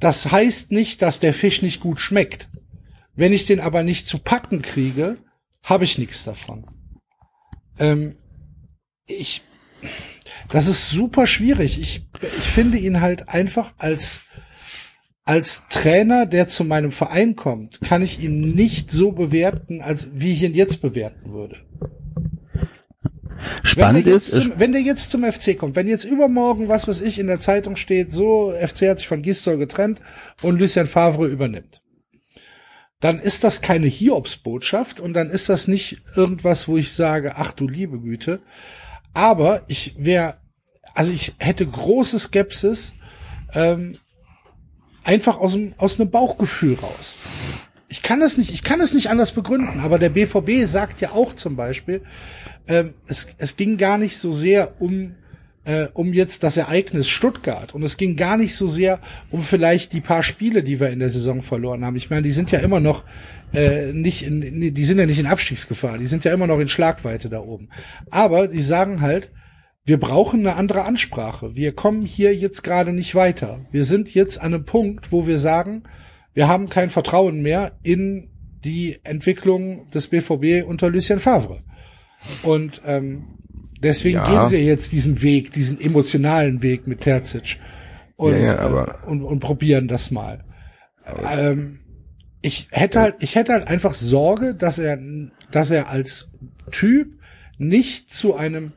Das 0.00 0.30
heißt 0.30 0.70
nicht, 0.70 1.02
dass 1.02 1.20
der 1.20 1.34
Fisch 1.34 1.62
nicht 1.62 1.80
gut 1.80 2.00
schmeckt. 2.00 2.48
Wenn 3.14 3.32
ich 3.32 3.46
den 3.46 3.60
aber 3.60 3.82
nicht 3.82 4.06
zu 4.06 4.18
packen 4.18 4.62
kriege, 4.62 5.18
habe 5.62 5.84
ich 5.84 5.98
nichts 5.98 6.24
davon. 6.24 6.66
Ähm, 7.78 8.16
ich, 9.06 9.42
das 10.48 10.66
ist 10.66 10.90
super 10.90 11.26
schwierig. 11.26 11.80
Ich, 11.80 12.06
ich 12.38 12.44
finde 12.44 12.78
ihn 12.78 13.00
halt 13.00 13.28
einfach 13.28 13.74
als, 13.78 14.22
als 15.24 15.66
Trainer, 15.68 16.26
der 16.26 16.48
zu 16.48 16.64
meinem 16.64 16.92
Verein 16.92 17.36
kommt, 17.36 17.80
kann 17.80 18.02
ich 18.02 18.20
ihn 18.20 18.40
nicht 18.54 18.90
so 18.90 19.12
bewerten, 19.12 19.80
als 19.80 20.08
wie 20.12 20.32
ich 20.32 20.42
ihn 20.42 20.54
jetzt 20.54 20.82
bewerten 20.82 21.32
würde. 21.32 21.56
spannend 23.62 23.96
wenn 23.96 24.04
der, 24.04 24.12
jetzt 24.14 24.28
ist, 24.28 24.42
zum, 24.42 24.52
wenn 24.58 24.72
der 24.72 24.82
jetzt 24.82 25.10
zum 25.10 25.24
FC 25.24 25.58
kommt, 25.58 25.76
wenn 25.76 25.88
jetzt 25.88 26.04
übermorgen, 26.04 26.68
was 26.68 26.86
weiß 26.86 27.00
ich, 27.00 27.18
in 27.18 27.26
der 27.26 27.40
Zeitung 27.40 27.76
steht, 27.76 28.12
so, 28.12 28.52
FC 28.52 28.88
hat 28.88 28.98
sich 28.98 29.08
von 29.08 29.22
Gisdol 29.22 29.58
getrennt 29.58 30.00
und 30.42 30.58
Lucien 30.58 30.86
Favre 30.86 31.26
übernimmt. 31.26 31.80
Dann 33.00 33.18
ist 33.18 33.44
das 33.44 33.60
keine 33.60 33.86
Hiobsbotschaft 33.86 34.98
und 34.98 35.12
dann 35.12 35.28
ist 35.28 35.48
das 35.48 35.68
nicht 35.68 35.98
irgendwas, 36.16 36.68
wo 36.68 36.78
ich 36.78 36.92
sage, 36.92 37.34
ach 37.36 37.52
du 37.52 37.68
liebe 37.68 38.00
Güte. 38.00 38.40
Aber 39.14 39.62
ich 39.68 39.94
wäre, 39.96 40.34
also 40.94 41.12
ich 41.12 41.34
hätte 41.38 41.66
große 41.66 42.18
Skepsis, 42.18 42.92
ähm, 43.54 43.98
einfach 45.04 45.38
aus, 45.38 45.52
dem, 45.52 45.74
aus 45.78 46.00
einem 46.00 46.10
Bauchgefühl 46.10 46.74
raus. 46.74 47.18
Ich 47.88 48.02
kann 48.02 48.18
das 48.18 48.36
nicht, 48.36 48.52
ich 48.52 48.64
kann 48.64 48.80
es 48.80 48.92
nicht 48.92 49.08
anders 49.08 49.32
begründen, 49.32 49.80
aber 49.80 50.00
der 50.00 50.08
BVB 50.08 50.66
sagt 50.66 51.00
ja 51.00 51.12
auch 51.12 51.34
zum 51.34 51.54
Beispiel, 51.54 52.02
ähm, 52.66 52.94
es, 53.06 53.28
es 53.38 53.56
ging 53.56 53.76
gar 53.76 53.98
nicht 53.98 54.18
so 54.18 54.32
sehr 54.32 54.80
um, 54.80 55.14
äh, 55.64 55.88
um 55.94 56.12
jetzt 56.12 56.42
das 56.42 56.56
Ereignis 56.56 57.08
Stuttgart 57.08 57.74
und 57.74 57.82
es 57.82 57.96
ging 57.96 58.16
gar 58.16 58.36
nicht 58.36 58.54
so 58.54 58.68
sehr 58.68 58.98
um 59.30 59.42
vielleicht 59.42 59.92
die 59.92 60.00
paar 60.00 60.22
Spiele, 60.22 60.62
die 60.62 60.80
wir 60.80 60.90
in 60.90 60.98
der 60.98 61.10
Saison 61.10 61.42
verloren 61.42 61.84
haben. 61.84 61.96
Ich 61.96 62.10
meine, 62.10 62.22
die 62.22 62.32
sind 62.32 62.50
ja 62.50 62.58
immer 62.60 62.80
noch 62.80 63.04
äh, 63.52 63.92
nicht 63.92 64.22
in, 64.26 64.74
die 64.74 64.84
sind 64.84 64.98
ja 64.98 65.06
nicht 65.06 65.18
in 65.18 65.26
Abstiegsgefahr, 65.26 65.98
die 65.98 66.06
sind 66.06 66.24
ja 66.24 66.32
immer 66.32 66.46
noch 66.46 66.58
in 66.58 66.68
Schlagweite 66.68 67.28
da 67.28 67.40
oben. 67.40 67.68
Aber 68.10 68.48
die 68.48 68.60
sagen 68.60 69.00
halt, 69.00 69.30
wir 69.86 70.00
brauchen 70.00 70.40
eine 70.40 70.56
andere 70.56 70.84
Ansprache. 70.84 71.54
Wir 71.56 71.72
kommen 71.72 72.06
hier 72.06 72.34
jetzt 72.34 72.62
gerade 72.62 72.92
nicht 72.92 73.14
weiter. 73.14 73.66
Wir 73.70 73.84
sind 73.84 74.14
jetzt 74.14 74.40
an 74.40 74.54
einem 74.54 74.64
Punkt, 74.64 75.12
wo 75.12 75.26
wir 75.26 75.38
sagen, 75.38 75.82
wir 76.32 76.48
haben 76.48 76.68
kein 76.68 76.90
Vertrauen 76.90 77.42
mehr 77.42 77.72
in 77.82 78.30
die 78.64 78.98
Entwicklung 79.04 79.90
des 79.90 80.08
BVB 80.08 80.66
unter 80.66 80.88
Lucien 80.88 81.20
Favre. 81.20 81.62
Und 82.42 82.80
ähm, 82.86 83.38
deswegen 83.84 84.16
Ja. 84.18 84.28
gehen 84.40 84.48
sie 84.48 84.56
jetzt 84.58 84.90
diesen 84.92 85.22
Weg, 85.22 85.52
diesen 85.52 85.80
emotionalen 85.80 86.62
Weg 86.62 86.86
mit 86.88 87.02
Terzic 87.02 87.58
und, 88.16 88.32
Ja, 88.32 88.38
ja, 88.38 88.58
aber- 88.58 89.00
äh, 89.04 89.06
und, 89.08 89.22
und 89.22 89.38
probieren 89.38 89.86
das 89.86 90.10
mal. 90.10 90.44
Ähm, 91.30 91.80
ich 92.42 92.66
hätte 92.70 93.00
halt, 93.00 93.16
ich 93.20 93.36
hätte 93.36 93.52
halt 93.52 93.68
einfach 93.68 93.94
Sorge, 93.94 94.54
dass 94.54 94.78
er, 94.78 94.98
dass 95.50 95.70
er 95.70 95.88
als 95.90 96.30
Typ 96.72 97.18
nicht 97.58 98.12
zu 98.12 98.34
einem 98.34 98.72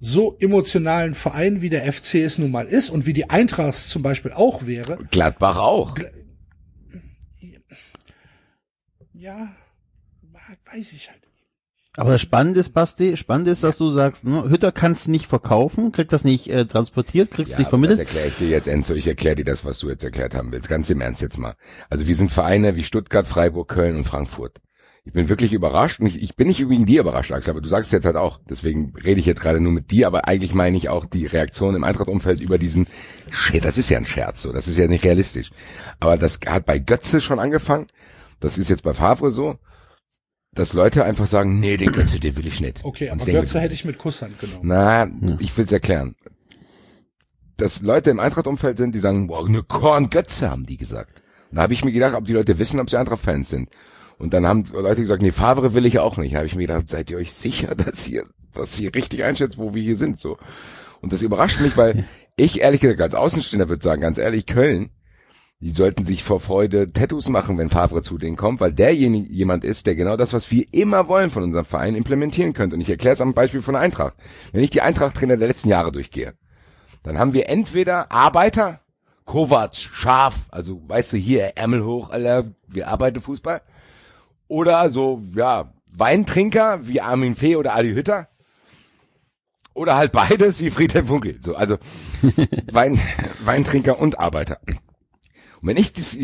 so 0.00 0.36
emotionalen 0.40 1.14
Verein 1.14 1.60
wie 1.62 1.68
der 1.70 1.84
FC 1.92 2.16
es 2.24 2.38
nun 2.38 2.50
mal 2.50 2.66
ist 2.66 2.90
und 2.90 3.06
wie 3.06 3.12
die 3.12 3.28
Eintracht 3.30 3.74
zum 3.74 4.02
Beispiel 4.02 4.32
auch 4.32 4.66
wäre. 4.66 4.98
Gladbach 5.10 5.58
auch. 5.58 5.96
Ja, 9.12 9.54
weiß 10.72 10.92
ich 10.94 11.10
halt. 11.10 11.19
Aber 11.96 12.18
spannend 12.18 12.56
ist, 12.56 12.70
Basti, 12.70 13.16
spannend 13.16 13.48
ist, 13.48 13.64
dass 13.64 13.76
du 13.76 13.90
sagst, 13.90 14.24
ne, 14.24 14.48
Hütter 14.48 14.70
kann 14.70 14.92
es 14.92 15.08
nicht 15.08 15.26
verkaufen, 15.26 15.90
kriegt 15.90 16.12
das 16.12 16.22
nicht 16.22 16.48
äh, 16.48 16.64
transportiert, 16.64 17.30
kriegt 17.30 17.50
es 17.50 17.58
nicht 17.58 17.72
aber 17.72 17.78
das 17.78 17.96
vermittelt. 17.96 17.98
erkläre 17.98 18.28
ich 18.28 18.36
dir 18.36 18.48
jetzt, 18.48 18.68
Enzo. 18.68 18.94
Ich 18.94 19.08
erkläre 19.08 19.36
dir 19.36 19.44
das, 19.44 19.64
was 19.64 19.80
du 19.80 19.88
jetzt 19.88 20.04
erklärt 20.04 20.34
haben 20.34 20.52
willst. 20.52 20.68
Ganz 20.68 20.88
im 20.90 21.00
Ernst 21.00 21.20
jetzt 21.20 21.38
mal. 21.38 21.54
Also 21.88 22.06
wir 22.06 22.14
sind 22.14 22.30
Vereine 22.30 22.76
wie 22.76 22.84
Stuttgart, 22.84 23.26
Freiburg, 23.26 23.68
Köln 23.68 23.96
und 23.96 24.04
Frankfurt. 24.04 24.58
Ich 25.04 25.14
bin 25.14 25.28
wirklich 25.28 25.52
überrascht 25.52 25.98
und 25.98 26.06
ich, 26.06 26.22
ich 26.22 26.36
bin 26.36 26.46
nicht 26.46 26.60
wegen 26.68 26.84
dir 26.84 27.00
überrascht, 27.00 27.32
Axel, 27.32 27.52
aber 27.52 27.62
du 27.62 27.68
sagst 27.68 27.88
es 27.88 27.92
jetzt 27.92 28.04
halt 28.04 28.16
auch. 28.16 28.38
Deswegen 28.48 28.92
rede 29.02 29.18
ich 29.18 29.26
jetzt 29.26 29.40
gerade 29.40 29.60
nur 29.60 29.72
mit 29.72 29.90
dir, 29.90 30.06
aber 30.06 30.28
eigentlich 30.28 30.54
meine 30.54 30.76
ich 30.76 30.88
auch 30.90 31.06
die 31.06 31.26
Reaktion 31.26 31.74
im 31.74 31.84
Eintracht-Umfeld 31.84 32.40
über 32.40 32.58
diesen 32.58 32.86
Shit. 33.30 33.64
Das 33.64 33.78
ist 33.78 33.88
ja 33.88 33.98
ein 33.98 34.04
Scherz, 34.04 34.42
so. 34.42 34.52
Das 34.52 34.68
ist 34.68 34.76
ja 34.76 34.86
nicht 34.86 35.04
realistisch. 35.04 35.50
Aber 35.98 36.16
das 36.18 36.38
hat 36.46 36.66
bei 36.66 36.78
Götze 36.78 37.20
schon 37.20 37.40
angefangen. 37.40 37.86
Das 38.40 38.58
ist 38.58 38.68
jetzt 38.68 38.82
bei 38.82 38.94
Favre 38.94 39.30
so, 39.30 39.56
dass 40.52 40.72
Leute 40.72 41.04
einfach 41.04 41.26
sagen, 41.26 41.60
nee, 41.60 41.76
den 41.76 41.92
Götze, 41.92 42.18
den 42.18 42.36
will 42.36 42.46
ich 42.46 42.60
nicht. 42.60 42.84
Okay, 42.84 43.10
Und 43.10 43.22
aber 43.22 43.30
Götze 43.30 43.60
hätte 43.60 43.74
ich 43.74 43.84
mit 43.84 43.98
Kusshand 43.98 44.38
genommen. 44.38 44.60
na, 44.62 45.08
ich 45.38 45.56
will's 45.56 45.72
erklären. 45.72 46.16
Dass 47.56 47.82
Leute 47.82 48.10
im 48.10 48.20
Eintracht-Umfeld 48.20 48.78
sind, 48.78 48.94
die 48.94 49.00
sagen, 49.00 49.26
boah, 49.28 49.46
eine 49.46 49.62
Korn-Götze, 49.62 50.50
haben 50.50 50.66
die 50.66 50.76
gesagt. 50.76 51.22
Da 51.52 51.62
habe 51.62 51.72
ich 51.72 51.84
mir 51.84 51.92
gedacht, 51.92 52.14
ob 52.14 52.24
die 52.24 52.32
Leute 52.32 52.58
wissen, 52.58 52.80
ob 52.80 52.88
sie 52.88 52.96
Eintracht-Fans 52.96 53.50
sind. 53.50 53.68
Und 54.18 54.34
dann 54.34 54.46
haben 54.46 54.64
Leute 54.72 55.00
gesagt, 55.00 55.22
nee, 55.22 55.32
Favre 55.32 55.74
will 55.74 55.86
ich 55.86 55.98
auch 55.98 56.16
nicht. 56.16 56.32
Da 56.34 56.38
habe 56.38 56.46
ich 56.46 56.54
mir 56.54 56.66
gedacht, 56.66 56.88
seid 56.90 57.10
ihr 57.10 57.18
euch 57.18 57.32
sicher, 57.32 57.74
dass 57.76 58.08
ihr, 58.08 58.24
dass 58.54 58.78
ihr 58.78 58.94
richtig 58.94 59.24
einschätzt, 59.24 59.58
wo 59.58 59.74
wir 59.74 59.82
hier 59.82 59.96
sind, 59.96 60.18
so. 60.18 60.36
Und 61.00 61.12
das 61.12 61.22
überrascht 61.22 61.60
mich, 61.60 61.76
weil 61.76 62.04
ich 62.36 62.60
ehrlich 62.60 62.80
gesagt 62.80 63.00
als 63.00 63.14
Außenstehender 63.14 63.68
würde 63.68 63.82
sagen, 63.82 64.02
ganz 64.02 64.18
ehrlich, 64.18 64.46
Köln, 64.46 64.90
die 65.60 65.70
sollten 65.70 66.06
sich 66.06 66.24
vor 66.24 66.40
Freude 66.40 66.90
Tattoos 66.90 67.28
machen, 67.28 67.58
wenn 67.58 67.68
Favre 67.68 68.02
zu 68.02 68.16
denen 68.16 68.36
kommt, 68.36 68.60
weil 68.60 68.72
derjenige 68.72 69.30
jemand 69.30 69.62
ist, 69.62 69.86
der 69.86 69.94
genau 69.94 70.16
das, 70.16 70.32
was 70.32 70.50
wir 70.50 70.66
immer 70.72 71.06
wollen 71.06 71.30
von 71.30 71.42
unserem 71.42 71.66
Verein, 71.66 71.94
implementieren 71.94 72.54
könnte. 72.54 72.76
Und 72.76 72.80
ich 72.80 72.88
erkläre 72.88 73.12
es 73.12 73.20
am 73.20 73.34
Beispiel 73.34 73.60
von 73.60 73.74
der 73.74 73.82
Eintracht. 73.82 74.14
Wenn 74.52 74.64
ich 74.64 74.70
die 74.70 74.80
Eintracht-Trainer 74.80 75.36
der 75.36 75.48
letzten 75.48 75.68
Jahre 75.68 75.92
durchgehe, 75.92 76.32
dann 77.02 77.18
haben 77.18 77.34
wir 77.34 77.50
entweder 77.50 78.10
Arbeiter, 78.10 78.80
Kovac, 79.26 79.76
scharf, 79.76 80.48
also 80.50 80.80
weißt 80.88 81.12
du, 81.12 81.16
hier 81.18 81.52
Ärmel 81.56 81.84
hoch, 81.84 82.08
Alter, 82.08 82.50
wir 82.66 82.88
arbeiten 82.88 83.20
Fußball. 83.20 83.60
Oder 84.48 84.88
so, 84.88 85.20
ja, 85.34 85.74
Weintrinker 85.86 86.86
wie 86.86 87.02
Armin 87.02 87.36
Fee 87.36 87.56
oder 87.56 87.74
Adi 87.74 87.92
Hütter. 87.92 88.28
Oder 89.74 89.96
halt 89.96 90.12
beides 90.12 90.60
wie 90.60 90.70
Friedhelm 90.70 91.06
Funkel. 91.06 91.38
So, 91.42 91.54
also 91.54 91.76
Wein, 92.72 92.98
Weintrinker 93.44 93.98
und 93.98 94.18
Arbeiter. 94.18 94.58
Und 95.60 95.68
wenn 95.68 95.76
ich 95.76 95.92
das, 95.92 96.16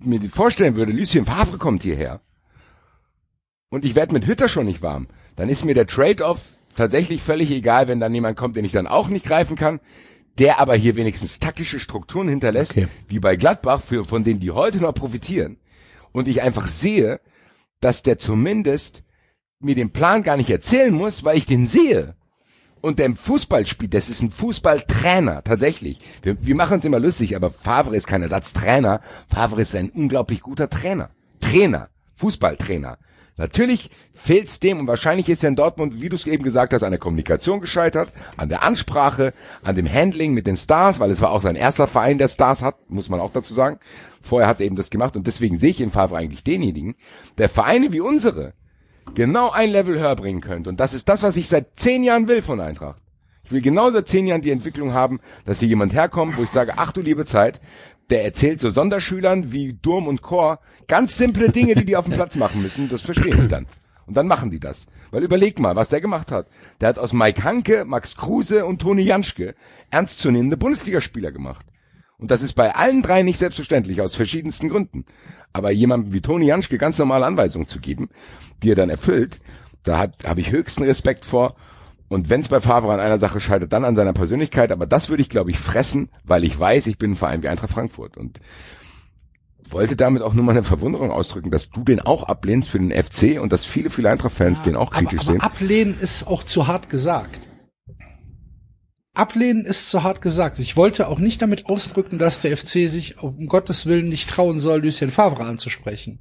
mir 0.00 0.20
vorstellen 0.30 0.76
würde, 0.76 0.92
Lucien 0.92 1.24
Favre 1.24 1.58
kommt 1.58 1.82
hierher 1.82 2.20
und 3.70 3.84
ich 3.84 3.94
werde 3.94 4.12
mit 4.12 4.26
Hütter 4.26 4.48
schon 4.48 4.66
nicht 4.66 4.82
warm, 4.82 5.08
dann 5.36 5.48
ist 5.48 5.64
mir 5.64 5.74
der 5.74 5.86
Trade-off 5.86 6.40
tatsächlich 6.76 7.22
völlig 7.22 7.50
egal, 7.50 7.88
wenn 7.88 8.00
dann 8.00 8.14
jemand 8.14 8.36
kommt, 8.36 8.56
den 8.56 8.64
ich 8.64 8.72
dann 8.72 8.86
auch 8.86 9.08
nicht 9.08 9.26
greifen 9.26 9.56
kann, 9.56 9.80
der 10.38 10.60
aber 10.60 10.76
hier 10.76 10.94
wenigstens 10.94 11.40
taktische 11.40 11.80
Strukturen 11.80 12.28
hinterlässt, 12.28 12.72
Okay. 12.72 12.86
wie 13.08 13.18
bei 13.18 13.36
Gladbach, 13.36 13.82
für, 13.82 14.04
von 14.04 14.22
denen 14.22 14.40
die 14.40 14.52
heute 14.52 14.78
noch 14.78 14.94
profitieren. 14.94 15.58
Und 16.12 16.28
ich 16.28 16.42
einfach 16.42 16.68
sehe, 16.68 17.20
dass 17.80 18.02
der 18.02 18.18
zumindest 18.18 19.02
mir 19.60 19.74
den 19.74 19.90
Plan 19.90 20.22
gar 20.22 20.36
nicht 20.36 20.50
erzählen 20.50 20.94
muss, 20.94 21.24
weil 21.24 21.36
ich 21.36 21.46
den 21.46 21.66
sehe. 21.66 22.14
Und 22.80 22.98
der 22.98 23.14
Fußball 23.16 23.66
spielt, 23.66 23.94
das 23.94 24.08
ist 24.08 24.22
ein 24.22 24.30
Fußballtrainer, 24.30 25.42
tatsächlich. 25.44 25.98
Wir, 26.22 26.44
wir 26.44 26.54
machen 26.54 26.74
uns 26.74 26.84
immer 26.84 27.00
lustig, 27.00 27.34
aber 27.36 27.50
Favre 27.50 27.96
ist 27.96 28.06
kein 28.06 28.22
Ersatztrainer. 28.22 29.00
Favre 29.28 29.62
ist 29.62 29.74
ein 29.74 29.90
unglaublich 29.90 30.40
guter 30.40 30.70
Trainer. 30.70 31.10
Trainer. 31.40 31.88
Fußballtrainer. 32.14 32.98
Natürlich 33.36 33.90
fehlt's 34.12 34.58
dem 34.58 34.80
und 34.80 34.88
wahrscheinlich 34.88 35.28
ist 35.28 35.44
er 35.44 35.50
in 35.50 35.56
Dortmund, 35.56 36.00
wie 36.02 36.08
du 36.08 36.16
es 36.16 36.26
eben 36.26 36.42
gesagt 36.42 36.72
hast, 36.72 36.82
an 36.82 36.90
der 36.90 36.98
Kommunikation 36.98 37.60
gescheitert, 37.60 38.12
an 38.36 38.48
der 38.48 38.64
Ansprache, 38.64 39.32
an 39.62 39.76
dem 39.76 39.90
Handling 39.90 40.34
mit 40.34 40.48
den 40.48 40.56
Stars, 40.56 40.98
weil 40.98 41.12
es 41.12 41.20
war 41.20 41.30
auch 41.30 41.42
sein 41.42 41.54
erster 41.54 41.86
Verein, 41.86 42.18
der 42.18 42.26
Stars 42.26 42.62
hat, 42.62 42.90
muss 42.90 43.08
man 43.08 43.20
auch 43.20 43.32
dazu 43.32 43.54
sagen. 43.54 43.78
Vorher 44.20 44.48
hat 44.48 44.58
er 44.58 44.66
eben 44.66 44.74
das 44.74 44.90
gemacht 44.90 45.16
und 45.16 45.28
deswegen 45.28 45.56
sehe 45.56 45.70
ich 45.70 45.80
in 45.80 45.92
Favre 45.92 46.16
eigentlich 46.16 46.42
denjenigen, 46.42 46.96
der 47.38 47.48
Vereine 47.48 47.92
wie 47.92 48.00
unsere 48.00 48.54
genau 49.14 49.50
ein 49.50 49.70
Level 49.70 49.98
höher 49.98 50.16
bringen 50.16 50.40
könnte. 50.40 50.70
Und 50.70 50.80
das 50.80 50.94
ist 50.94 51.08
das, 51.08 51.22
was 51.22 51.36
ich 51.36 51.48
seit 51.48 51.78
zehn 51.78 52.02
Jahren 52.02 52.28
will 52.28 52.42
von 52.42 52.60
Eintracht. 52.60 53.02
Ich 53.44 53.52
will 53.52 53.62
genau 53.62 53.90
seit 53.90 54.08
zehn 54.08 54.26
Jahren 54.26 54.42
die 54.42 54.50
Entwicklung 54.50 54.92
haben, 54.92 55.20
dass 55.46 55.60
hier 55.60 55.68
jemand 55.68 55.94
herkommt, 55.94 56.36
wo 56.36 56.42
ich 56.42 56.50
sage, 56.50 56.74
ach 56.76 56.92
du 56.92 57.00
liebe 57.00 57.24
Zeit, 57.24 57.60
der 58.10 58.24
erzählt 58.24 58.60
so 58.60 58.70
Sonderschülern 58.70 59.52
wie 59.52 59.72
Durm 59.72 60.06
und 60.06 60.22
Chor 60.22 60.60
ganz 60.86 61.16
simple 61.16 61.50
Dinge, 61.50 61.74
die 61.74 61.84
die 61.84 61.96
auf 61.96 62.04
dem 62.04 62.14
Platz 62.14 62.36
machen 62.36 62.62
müssen. 62.62 62.88
Das 62.88 63.02
verstehen 63.02 63.40
die 63.42 63.48
dann. 63.48 63.66
Und 64.06 64.16
dann 64.16 64.26
machen 64.26 64.50
die 64.50 64.60
das. 64.60 64.86
Weil 65.10 65.22
überleg 65.22 65.58
mal, 65.58 65.76
was 65.76 65.90
der 65.90 66.00
gemacht 66.00 66.32
hat. 66.32 66.48
Der 66.80 66.88
hat 66.88 66.98
aus 66.98 67.12
Mike 67.12 67.44
Hanke, 67.44 67.84
Max 67.84 68.16
Kruse 68.16 68.64
und 68.64 68.80
Toni 68.80 69.02
Janschke 69.02 69.54
ernstzunehmende 69.90 70.56
Bundesligaspieler 70.56 71.30
gemacht. 71.30 71.66
Und 72.18 72.30
das 72.30 72.42
ist 72.42 72.54
bei 72.54 72.74
allen 72.74 73.02
drei 73.02 73.22
nicht 73.22 73.38
selbstverständlich, 73.38 74.00
aus 74.00 74.14
verschiedensten 74.14 74.68
Gründen. 74.68 75.04
Aber 75.52 75.70
jemandem 75.70 76.12
wie 76.12 76.20
Toni 76.20 76.46
Janschke 76.46 76.76
ganz 76.76 76.98
normale 76.98 77.24
Anweisungen 77.24 77.68
zu 77.68 77.78
geben, 77.78 78.08
die 78.62 78.72
er 78.72 78.76
dann 78.76 78.90
erfüllt, 78.90 79.40
da 79.84 80.08
habe 80.24 80.40
ich 80.40 80.50
höchsten 80.50 80.82
Respekt 80.82 81.24
vor. 81.24 81.54
Und 82.08 82.28
wenn 82.28 82.40
es 82.40 82.48
bei 82.48 82.60
Favre 82.60 82.92
an 82.92 83.00
einer 83.00 83.18
Sache 83.18 83.40
scheitert, 83.40 83.72
dann 83.72 83.84
an 83.84 83.94
seiner 83.94 84.12
Persönlichkeit. 84.12 84.72
Aber 84.72 84.86
das 84.86 85.08
würde 85.08 85.22
ich, 85.22 85.28
glaube 85.28 85.50
ich, 85.50 85.58
fressen, 85.58 86.08
weil 86.24 86.42
ich 86.42 86.58
weiß, 86.58 86.86
ich 86.86 86.98
bin 86.98 87.12
ein 87.12 87.16
Verein 87.16 87.42
wie 87.42 87.48
Eintracht 87.48 87.70
Frankfurt. 87.70 88.16
Und 88.16 88.40
wollte 89.70 89.96
damit 89.96 90.22
auch 90.22 90.34
nur 90.34 90.44
mal 90.44 90.52
eine 90.52 90.64
Verwunderung 90.64 91.10
ausdrücken, 91.10 91.50
dass 91.50 91.70
du 91.70 91.84
den 91.84 92.00
auch 92.00 92.24
ablehnst 92.24 92.70
für 92.70 92.78
den 92.78 92.90
FC 92.90 93.40
und 93.40 93.52
dass 93.52 93.64
viele, 93.64 93.90
viele 93.90 94.10
Eintracht-Fans 94.10 94.62
den 94.62 94.76
auch 94.76 94.90
kritisch 94.90 95.20
aber, 95.20 95.32
sehen. 95.32 95.40
aber 95.40 95.52
ablehnen 95.52 95.98
ist 96.00 96.26
auch 96.26 96.42
zu 96.42 96.66
hart 96.66 96.88
gesagt. 96.88 97.47
Ablehnen 99.18 99.64
ist 99.64 99.90
zu 99.90 100.02
hart 100.02 100.22
gesagt. 100.22 100.58
Ich 100.58 100.76
wollte 100.76 101.08
auch 101.08 101.18
nicht 101.18 101.42
damit 101.42 101.66
ausdrücken, 101.66 102.18
dass 102.18 102.40
der 102.40 102.56
FC 102.56 102.88
sich 102.88 103.22
um 103.22 103.46
Gottes 103.46 103.86
Willen 103.86 104.08
nicht 104.08 104.30
trauen 104.30 104.60
soll, 104.60 104.82
Lucien 104.82 105.10
Favre 105.10 105.44
anzusprechen. 105.44 106.18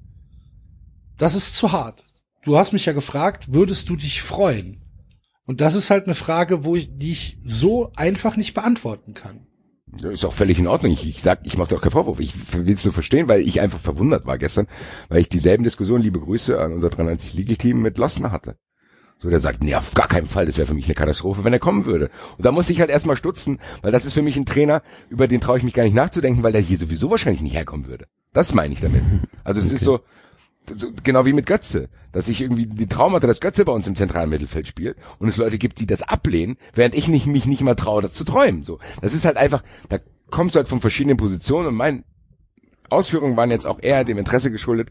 Das 1.17 1.35
ist 1.35 1.55
zu 1.55 1.71
hart. 1.71 2.03
Du 2.43 2.57
hast 2.57 2.73
mich 2.73 2.85
ja 2.85 2.93
gefragt, 2.93 3.53
würdest 3.53 3.89
du 3.89 3.95
dich 3.95 4.21
freuen? 4.21 4.81
Und 5.45 5.61
das 5.61 5.75
ist 5.75 5.89
halt 5.89 6.05
eine 6.05 6.15
Frage, 6.15 6.65
wo 6.65 6.75
ich, 6.75 6.89
die 6.91 7.11
ich 7.11 7.39
so 7.43 7.91
einfach 7.95 8.35
nicht 8.35 8.53
beantworten 8.53 9.13
kann. 9.13 9.47
Ja, 10.01 10.09
Ist 10.09 10.25
auch 10.25 10.33
völlig 10.33 10.59
in 10.59 10.67
Ordnung. 10.67 10.91
Ich, 10.91 11.07
ich 11.07 11.21
sag, 11.21 11.39
ich 11.43 11.57
mache 11.57 11.69
doch 11.69 11.81
keinen 11.81 11.91
Vorwurf. 11.91 12.19
Ich 12.19 12.33
will 12.53 12.73
es 12.73 12.83
nur 12.83 12.93
verstehen, 12.93 13.27
weil 13.27 13.41
ich 13.41 13.61
einfach 13.61 13.79
verwundert 13.79 14.25
war 14.25 14.37
gestern, 14.37 14.67
weil 15.07 15.21
ich 15.21 15.29
dieselben 15.29 15.63
Diskussionen, 15.63 16.03
liebe 16.03 16.19
Grüße 16.19 16.59
an 16.59 16.73
unser 16.73 16.89
93 16.89 17.33
League-Team 17.35 17.81
mit 17.81 17.97
Lossner 17.97 18.31
hatte. 18.31 18.57
So, 19.19 19.29
der 19.29 19.39
sagt, 19.39 19.63
nee, 19.63 19.73
auf 19.73 19.93
gar 19.95 20.07
keinen 20.07 20.27
Fall, 20.27 20.45
das 20.45 20.57
wäre 20.57 20.67
für 20.67 20.75
mich 20.75 20.85
eine 20.85 20.93
Katastrophe, 20.93 21.43
wenn 21.43 21.53
er 21.53 21.59
kommen 21.59 21.85
würde. 21.85 22.09
Und 22.37 22.45
da 22.45 22.51
muss 22.51 22.69
ich 22.69 22.79
halt 22.79 22.91
erstmal 22.91 23.17
stutzen, 23.17 23.59
weil 23.81 23.91
das 23.91 24.05
ist 24.05 24.13
für 24.13 24.21
mich 24.21 24.35
ein 24.37 24.45
Trainer, 24.45 24.83
über 25.09 25.27
den 25.27 25.41
traue 25.41 25.57
ich 25.57 25.63
mich 25.63 25.73
gar 25.73 25.83
nicht 25.83 25.95
nachzudenken, 25.95 26.43
weil 26.43 26.51
der 26.51 26.61
hier 26.61 26.77
sowieso 26.77 27.09
wahrscheinlich 27.09 27.41
nicht 27.41 27.55
herkommen 27.55 27.87
würde. 27.87 28.05
Das 28.33 28.53
meine 28.53 28.73
ich 28.73 28.81
damit. 28.81 29.01
Also 29.43 29.59
es 29.59 29.71
ist 29.71 29.83
so, 29.83 30.01
so, 30.75 30.91
genau 31.03 31.25
wie 31.25 31.33
mit 31.33 31.45
Götze, 31.45 31.89
dass 32.11 32.29
ich 32.29 32.41
irgendwie 32.41 32.67
die 32.67 32.87
Traum 32.87 33.13
hatte, 33.13 33.27
dass 33.27 33.39
Götze 33.39 33.65
bei 33.65 33.71
uns 33.71 33.87
im 33.87 33.95
zentralen 33.95 34.29
Mittelfeld 34.29 34.67
spielt 34.67 34.97
und 35.19 35.29
es 35.29 35.37
Leute 35.37 35.57
gibt, 35.57 35.79
die 35.79 35.87
das 35.87 36.03
ablehnen, 36.03 36.57
während 36.75 36.93
ich 36.93 37.07
nicht, 37.07 37.25
mich 37.25 37.45
nicht 37.45 37.61
mal 37.61 37.75
traue, 37.75 38.01
das 38.01 38.13
zu 38.13 38.23
träumen. 38.23 38.63
So, 38.63 38.79
das 39.01 39.13
ist 39.13 39.25
halt 39.25 39.37
einfach, 39.37 39.63
da 39.89 39.99
kommst 40.29 40.55
du 40.55 40.57
halt 40.57 40.67
von 40.67 40.81
verschiedenen 40.81 41.17
Positionen 41.17 41.67
und 41.67 41.75
mein 41.75 42.03
Ausführungen 42.89 43.37
waren 43.37 43.51
jetzt 43.51 43.65
auch 43.65 43.79
eher 43.81 44.03
dem 44.03 44.17
Interesse 44.17 44.51
geschuldet, 44.51 44.89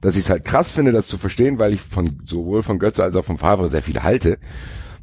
dass 0.00 0.16
ich 0.16 0.24
es 0.24 0.30
halt 0.30 0.44
krass 0.44 0.70
finde, 0.70 0.92
das 0.92 1.06
zu 1.06 1.18
verstehen, 1.18 1.58
weil 1.58 1.72
ich 1.72 1.80
von 1.80 2.20
sowohl 2.26 2.62
von 2.62 2.78
Götze 2.78 3.02
als 3.02 3.16
auch 3.16 3.24
von 3.24 3.38
Favre 3.38 3.68
sehr 3.68 3.82
viel 3.82 4.02
halte. 4.02 4.38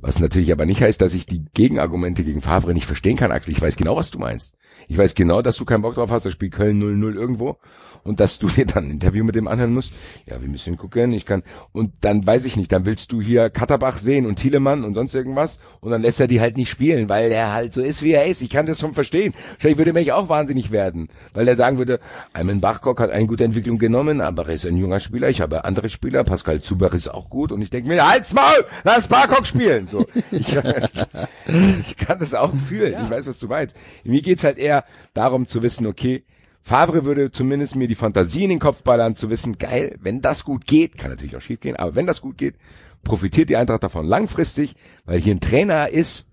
Was 0.01 0.19
natürlich 0.19 0.51
aber 0.51 0.65
nicht 0.65 0.81
heißt, 0.81 1.01
dass 1.01 1.13
ich 1.13 1.27
die 1.27 1.45
Gegenargumente 1.53 2.23
gegen 2.23 2.41
Favre 2.41 2.73
nicht 2.73 2.87
verstehen 2.87 3.17
kann, 3.17 3.31
Axel. 3.31 3.53
Ich 3.53 3.61
weiß 3.61 3.75
genau, 3.75 3.95
was 3.95 4.09
du 4.09 4.17
meinst. 4.17 4.55
Ich 4.87 4.97
weiß 4.97 5.15
genau, 5.15 5.41
dass 5.41 5.57
du 5.57 5.65
keinen 5.65 5.83
Bock 5.83 5.95
drauf 5.95 6.09
hast, 6.09 6.25
das 6.25 6.33
Spiel 6.33 6.49
Köln 6.49 6.81
0-0 6.81 7.15
irgendwo. 7.15 7.57
Und 8.03 8.19
dass 8.19 8.39
du 8.39 8.47
dir 8.49 8.65
dann 8.65 8.85
ein 8.85 8.91
Interview 8.91 9.23
mit 9.23 9.35
dem 9.35 9.47
anhören 9.47 9.73
musst. 9.73 9.93
Ja, 10.27 10.41
wir 10.41 10.49
müssen 10.49 10.75
gucken, 10.75 11.13
ich 11.13 11.27
kann. 11.27 11.43
Und 11.71 11.93
dann 12.01 12.25
weiß 12.25 12.45
ich 12.45 12.55
nicht, 12.55 12.71
dann 12.71 12.85
willst 12.85 13.11
du 13.11 13.21
hier 13.21 13.51
Katterbach 13.51 13.99
sehen 13.99 14.25
und 14.25 14.37
Thielemann 14.37 14.83
und 14.83 14.95
sonst 14.95 15.13
irgendwas. 15.13 15.59
Und 15.81 15.91
dann 15.91 16.01
lässt 16.01 16.19
er 16.19 16.27
die 16.27 16.41
halt 16.41 16.57
nicht 16.57 16.69
spielen, 16.69 17.09
weil 17.09 17.31
er 17.31 17.53
halt 17.53 17.73
so 17.73 17.81
ist, 17.81 18.01
wie 18.01 18.13
er 18.13 18.25
ist. 18.25 18.41
Ich 18.41 18.49
kann 18.49 18.65
das 18.65 18.79
schon 18.79 18.95
verstehen. 18.95 19.35
Vielleicht 19.59 19.77
würde 19.77 19.93
mich 19.93 20.11
auch 20.13 20.29
wahnsinnig 20.29 20.71
werden. 20.71 21.09
Weil 21.33 21.47
er 21.47 21.55
sagen 21.55 21.77
würde, 21.77 21.99
Ayman 22.33 22.59
Bachkok 22.59 22.99
hat 22.99 23.11
eine 23.11 23.27
gute 23.27 23.43
Entwicklung 23.43 23.77
genommen, 23.77 24.19
aber 24.19 24.47
er 24.47 24.55
ist 24.55 24.65
ein 24.65 24.77
junger 24.77 24.99
Spieler. 24.99 25.29
Ich 25.29 25.41
habe 25.41 25.63
andere 25.63 25.89
Spieler. 25.89 26.23
Pascal 26.23 26.61
Zuber 26.61 26.91
ist 26.93 27.13
auch 27.13 27.29
gut. 27.29 27.51
Und 27.51 27.61
ich 27.61 27.69
denke 27.69 27.87
mir, 27.87 28.09
halt's 28.09 28.33
Maul, 28.33 28.65
lass 28.83 29.07
Bachkok 29.07 29.45
spielen. 29.45 29.87
So. 29.91 30.05
Ich, 30.31 30.55
ich 31.79 31.97
kann 31.97 32.19
das 32.19 32.33
auch 32.33 32.53
fühlen. 32.55 32.95
Ich 33.03 33.09
weiß, 33.09 33.27
was 33.27 33.39
du 33.39 33.47
meinst. 33.47 33.75
Mir 34.03 34.21
geht's 34.21 34.43
halt 34.43 34.57
eher 34.57 34.85
darum 35.13 35.47
zu 35.47 35.61
wissen, 35.61 35.85
okay, 35.87 36.23
Favre 36.61 37.05
würde 37.05 37.31
zumindest 37.31 37.75
mir 37.75 37.87
die 37.87 37.95
Fantasie 37.95 38.43
in 38.43 38.49
den 38.51 38.59
Kopf 38.59 38.83
ballern, 38.83 39.15
zu 39.15 39.29
wissen, 39.29 39.57
geil, 39.57 39.97
wenn 40.01 40.21
das 40.21 40.45
gut 40.45 40.65
geht, 40.67 40.97
kann 40.97 41.09
natürlich 41.09 41.35
auch 41.35 41.41
schief 41.41 41.59
gehen, 41.59 41.75
aber 41.75 41.95
wenn 41.95 42.05
das 42.05 42.21
gut 42.21 42.37
geht, 42.37 42.55
profitiert 43.03 43.49
die 43.49 43.57
Eintracht 43.57 43.81
davon 43.83 44.05
langfristig, 44.05 44.75
weil 45.05 45.19
hier 45.19 45.33
ein 45.33 45.39
Trainer 45.39 45.89
ist, 45.89 46.27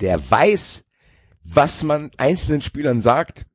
der 0.00 0.18
weiß, 0.28 0.82
was 1.44 1.84
man 1.84 2.10
einzelnen 2.16 2.62
Spielern 2.62 3.00
sagt, 3.00 3.46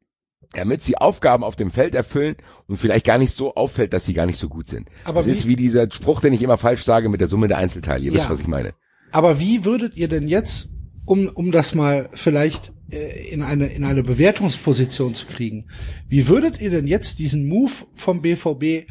damit 0.54 0.84
sie 0.84 0.98
Aufgaben 0.98 1.44
auf 1.44 1.58
dem 1.58 1.70
Feld 1.70 1.96
erfüllen 1.96 2.36
und 2.68 2.78
vielleicht 2.78 3.06
gar 3.06 3.18
nicht 3.18 3.34
so 3.36 3.56
auffällt, 3.56 3.92
dass 3.94 4.06
sie 4.06 4.14
gar 4.14 4.26
nicht 4.26 4.40
so 4.40 4.48
gut 4.48 4.70
sind. 4.70 4.90
Aber 5.04 5.20
das 5.20 5.28
wie- 5.28 5.32
ist 5.32 5.48
wie 5.48 5.56
dieser 5.58 5.92
Spruch, 5.92 6.22
den 6.22 6.32
ich 6.34 6.42
immer 6.42 6.58
falsch 6.58 6.84
sage 6.84 7.10
mit 7.10 7.20
der 7.20 7.28
Summe 7.28 7.50
der 7.50 7.58
Einzelteile. 7.58 8.04
Ihr 8.06 8.14
wisst, 8.14 8.26
Ja. 8.26 8.32
was 8.32 8.40
ich 8.40 8.48
meine. 8.48 8.74
Aber 9.12 9.40
wie 9.40 9.66
würdet 9.66 9.96
ihr 9.96 10.08
denn 10.08 10.28
jetzt, 10.28 10.70
um, 11.06 11.28
um 11.28 11.52
das 11.52 11.74
mal 11.76 12.10
vielleicht 12.14 12.74
äh, 12.92 13.30
in 13.30 13.42
eine, 13.44 13.68
in 13.68 13.84
eine 13.84 14.04
Bewertungsposition 14.04 15.16
zu 15.16 15.26
kriegen, 15.26 15.68
wie 16.08 16.28
würdet 16.28 16.62
ihr 16.62 16.70
denn 16.70 16.88
jetzt 16.88 17.20
diesen 17.20 17.48
Move 17.48 17.72
vom 17.96 18.22
BVB 18.22 18.88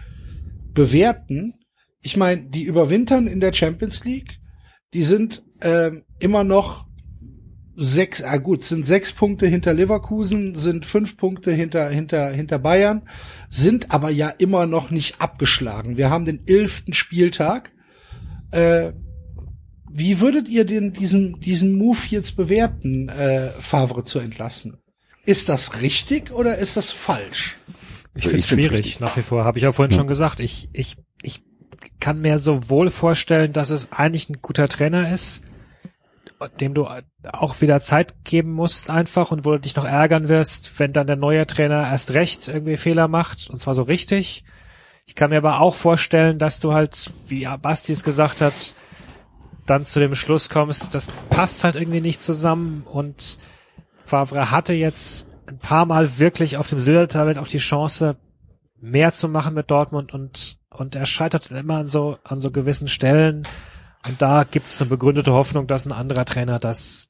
bewerten? 0.72 1.54
Ich 2.02 2.16
meine, 2.16 2.42
die 2.42 2.62
überwintern 2.62 3.26
in 3.26 3.40
der 3.40 3.52
Champions 3.52 4.04
League, 4.04 4.38
die 4.94 5.02
sind 5.02 5.42
ähm, 5.62 6.04
immer 6.18 6.44
noch 6.44 6.88
sechs, 7.76 8.22
ah 8.22 8.38
gut, 8.38 8.64
sind 8.64 8.84
sechs 8.84 9.12
Punkte 9.12 9.46
hinter 9.46 9.72
Leverkusen, 9.72 10.54
sind 10.56 10.84
fünf 10.84 11.16
Punkte 11.16 11.52
hinter, 11.52 11.88
hinter, 11.88 12.30
hinter 12.30 12.58
Bayern, 12.58 13.02
sind 13.50 13.92
aber 13.92 14.10
ja 14.10 14.28
immer 14.28 14.66
noch 14.66 14.90
nicht 14.90 15.20
abgeschlagen. 15.20 15.96
Wir 15.96 16.10
haben 16.10 16.24
den 16.24 16.46
elften 16.46 16.92
Spieltag. 16.92 17.72
Äh, 18.50 18.92
wie 19.90 20.20
würdet 20.20 20.48
ihr 20.48 20.64
denn 20.64 20.92
diesen, 20.92 21.40
diesen 21.40 21.76
Move 21.76 21.98
jetzt 22.08 22.36
bewerten, 22.36 23.08
äh, 23.08 23.50
Favre 23.60 24.04
zu 24.04 24.18
entlassen? 24.18 24.78
Ist 25.24 25.48
das 25.48 25.80
richtig 25.82 26.30
oder 26.32 26.56
ist 26.58 26.76
das 26.76 26.92
falsch? 26.92 27.58
Ich 28.14 28.24
Also 28.24 28.30
finde 28.30 28.40
es 28.40 28.46
find's 28.46 28.48
schwierig, 28.48 28.78
richtig. 28.86 29.00
nach 29.00 29.16
wie 29.16 29.22
vor, 29.22 29.44
habe 29.44 29.58
ich 29.58 29.64
ja 29.64 29.72
vorhin 29.72 29.96
schon 29.96 30.06
gesagt. 30.06 30.40
Ich, 30.40 30.68
ich, 30.72 30.96
ich 31.22 31.42
kann 32.00 32.20
mir 32.20 32.38
sowohl 32.38 32.90
vorstellen, 32.90 33.52
dass 33.52 33.70
es 33.70 33.92
eigentlich 33.92 34.28
ein 34.28 34.38
guter 34.40 34.68
Trainer 34.68 35.12
ist, 35.12 35.42
dem 36.60 36.74
du 36.74 36.88
auch 37.24 37.60
wieder 37.60 37.80
Zeit 37.80 38.24
geben 38.24 38.52
musst 38.52 38.90
einfach 38.90 39.30
und 39.30 39.44
wo 39.44 39.52
du 39.52 39.60
dich 39.60 39.76
noch 39.76 39.84
ärgern 39.84 40.28
wirst, 40.28 40.78
wenn 40.78 40.92
dann 40.92 41.06
der 41.06 41.16
neue 41.16 41.46
Trainer 41.46 41.88
erst 41.90 42.12
recht 42.12 42.48
irgendwie 42.48 42.76
Fehler 42.76 43.08
macht 43.08 43.50
und 43.50 43.60
zwar 43.60 43.74
so 43.74 43.82
richtig. 43.82 44.44
Ich 45.06 45.14
kann 45.14 45.30
mir 45.30 45.38
aber 45.38 45.60
auch 45.60 45.74
vorstellen, 45.74 46.38
dass 46.38 46.60
du 46.60 46.74
halt, 46.74 47.10
wie 47.26 47.46
Basti 47.60 47.92
es 47.92 48.04
gesagt 48.04 48.40
hat, 48.40 48.74
dann 49.68 49.84
zu 49.84 50.00
dem 50.00 50.14
Schluss 50.14 50.48
kommst, 50.48 50.94
das 50.94 51.08
passt 51.30 51.62
halt 51.62 51.76
irgendwie 51.76 52.00
nicht 52.00 52.22
zusammen 52.22 52.82
und 52.84 53.38
Favre 53.96 54.50
hatte 54.50 54.74
jetzt 54.74 55.28
ein 55.46 55.58
paar 55.58 55.86
Mal 55.86 56.18
wirklich 56.18 56.56
auf 56.56 56.68
dem 56.68 56.80
Silbertablett 56.80 57.38
auch 57.38 57.48
die 57.48 57.58
Chance, 57.58 58.16
mehr 58.80 59.12
zu 59.12 59.28
machen 59.28 59.54
mit 59.54 59.70
Dortmund 59.70 60.14
und, 60.14 60.58
und 60.70 60.96
er 60.96 61.06
scheitert 61.06 61.50
immer 61.50 61.78
an 61.78 61.88
so, 61.88 62.16
an 62.24 62.38
so 62.38 62.50
gewissen 62.50 62.88
Stellen. 62.88 63.42
Und 64.06 64.22
da 64.22 64.44
gibt 64.44 64.68
es 64.68 64.80
eine 64.80 64.90
begründete 64.90 65.32
Hoffnung, 65.32 65.66
dass 65.66 65.84
ein 65.84 65.92
anderer 65.92 66.24
Trainer 66.24 66.58
das 66.58 67.08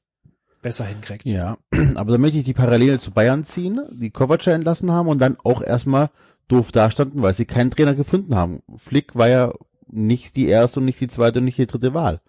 besser 0.61 0.85
hinkriegt. 0.85 1.25
Ja, 1.25 1.57
aber 1.95 2.11
dann 2.11 2.21
möchte 2.21 2.39
ich 2.39 2.45
die 2.45 2.53
Parallele 2.53 2.99
zu 2.99 3.11
Bayern 3.11 3.45
ziehen, 3.45 3.81
die 3.91 4.09
Kovac 4.09 4.47
entlassen 4.47 4.91
haben 4.91 5.07
und 5.07 5.19
dann 5.19 5.37
auch 5.43 5.61
erstmal 5.61 6.09
doof 6.47 6.71
dastanden, 6.71 7.21
weil 7.21 7.33
sie 7.33 7.45
keinen 7.45 7.71
Trainer 7.71 7.93
gefunden 7.93 8.35
haben. 8.35 8.61
Flick 8.77 9.15
war 9.15 9.29
ja 9.29 9.53
nicht 9.87 10.35
die 10.35 10.47
erste 10.47 10.79
und 10.79 10.85
nicht 10.85 10.99
die 10.99 11.07
zweite 11.07 11.39
und 11.39 11.45
nicht 11.45 11.57
die 11.57 11.67
dritte 11.67 11.93
Wahl. 11.93 12.19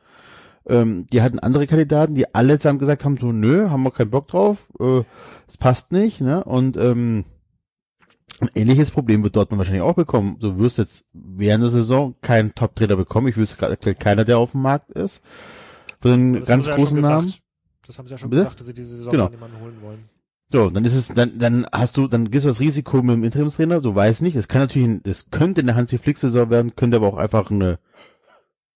Ähm, 0.71 1.07
die 1.13 1.21
hatten 1.23 1.39
andere 1.39 1.67
Kandidaten, 1.67 2.15
die 2.15 2.35
alle 2.35 2.59
zusammen 2.59 2.79
gesagt 2.79 3.05
haben, 3.05 3.17
so, 3.19 3.33
nö, 3.33 3.69
haben 3.71 3.83
wir 3.83 3.91
keinen 3.91 4.11
Bock 4.11 4.29
drauf, 4.29 4.69
äh, 4.79 5.03
es 5.49 5.57
passt 5.57 5.93
nicht, 5.93 6.21
ne? 6.21 6.45
Und 6.45 6.77
ähm, 6.77 7.25
ein 8.41 8.49
ähnliches 8.55 8.91
Problem 8.91 9.23
wird 9.23 9.37
Dortmund 9.37 9.59
wahrscheinlich 9.59 9.83
auch 9.83 9.95
bekommen. 9.97 10.39
Du 10.41 10.59
wirst 10.59 10.79
jetzt 10.79 11.05
während 11.13 11.63
der 11.65 11.71
Saison 11.71 12.15
keinen 12.23 12.55
Top-Trainer 12.55 12.97
bekommen. 12.97 13.29
Ich 13.29 13.37
wüsste 13.37 13.57
gerade 13.57 13.77
keiner, 13.95 14.25
der 14.25 14.39
auf 14.39 14.53
dem 14.53 14.63
Markt 14.63 14.93
ist. 14.93 15.21
Von 16.01 16.11
den 16.11 16.33
Das 16.41 16.49
ganz 16.49 16.67
ja 16.67 16.77
großen 16.77 17.01
schon 17.01 17.09
Namen. 17.11 17.27
gesagt. 17.27 17.43
Das 17.87 17.99
haben 17.99 18.07
sie 18.07 18.13
ja 18.13 18.19
schon 18.19 18.31
Bitte? 18.31 18.45
gesagt, 18.45 18.61
dass 18.61 18.67
sie 18.67 18.75
diese 18.75 18.97
Saison 18.97 19.13
Genau. 19.13 19.29
jemanden 19.29 19.61
holen 19.61 19.75
wollen. 19.83 19.99
So, 20.53 20.71
dann 20.71 20.85
ist 20.85 20.95
es, 20.95 21.09
dann, 21.09 21.39
dann 21.39 21.67
hast 21.71 21.97
du, 21.97 22.09
dann 22.09 22.31
gehst 22.31 22.45
du 22.45 22.49
das 22.49 22.61
Risiko 22.61 23.03
mit 23.03 23.15
dem 23.15 23.25
Interimstrainer, 23.25 23.81
du 23.81 23.95
weißt 23.95 24.23
nicht, 24.23 24.35
es 24.37 24.49
kann 24.49 24.63
natürlich, 24.63 25.01
es 25.05 25.31
könnte 25.31 25.61
eine 25.61 25.75
Hansi 25.77 25.99
Flick 25.99 26.19
Saison 26.19 26.51
werden, 26.51 26.75
könnte 26.75 26.97
aber 26.97 27.07
auch 27.09 27.17
einfach 27.19 27.51
eine, 27.51 27.79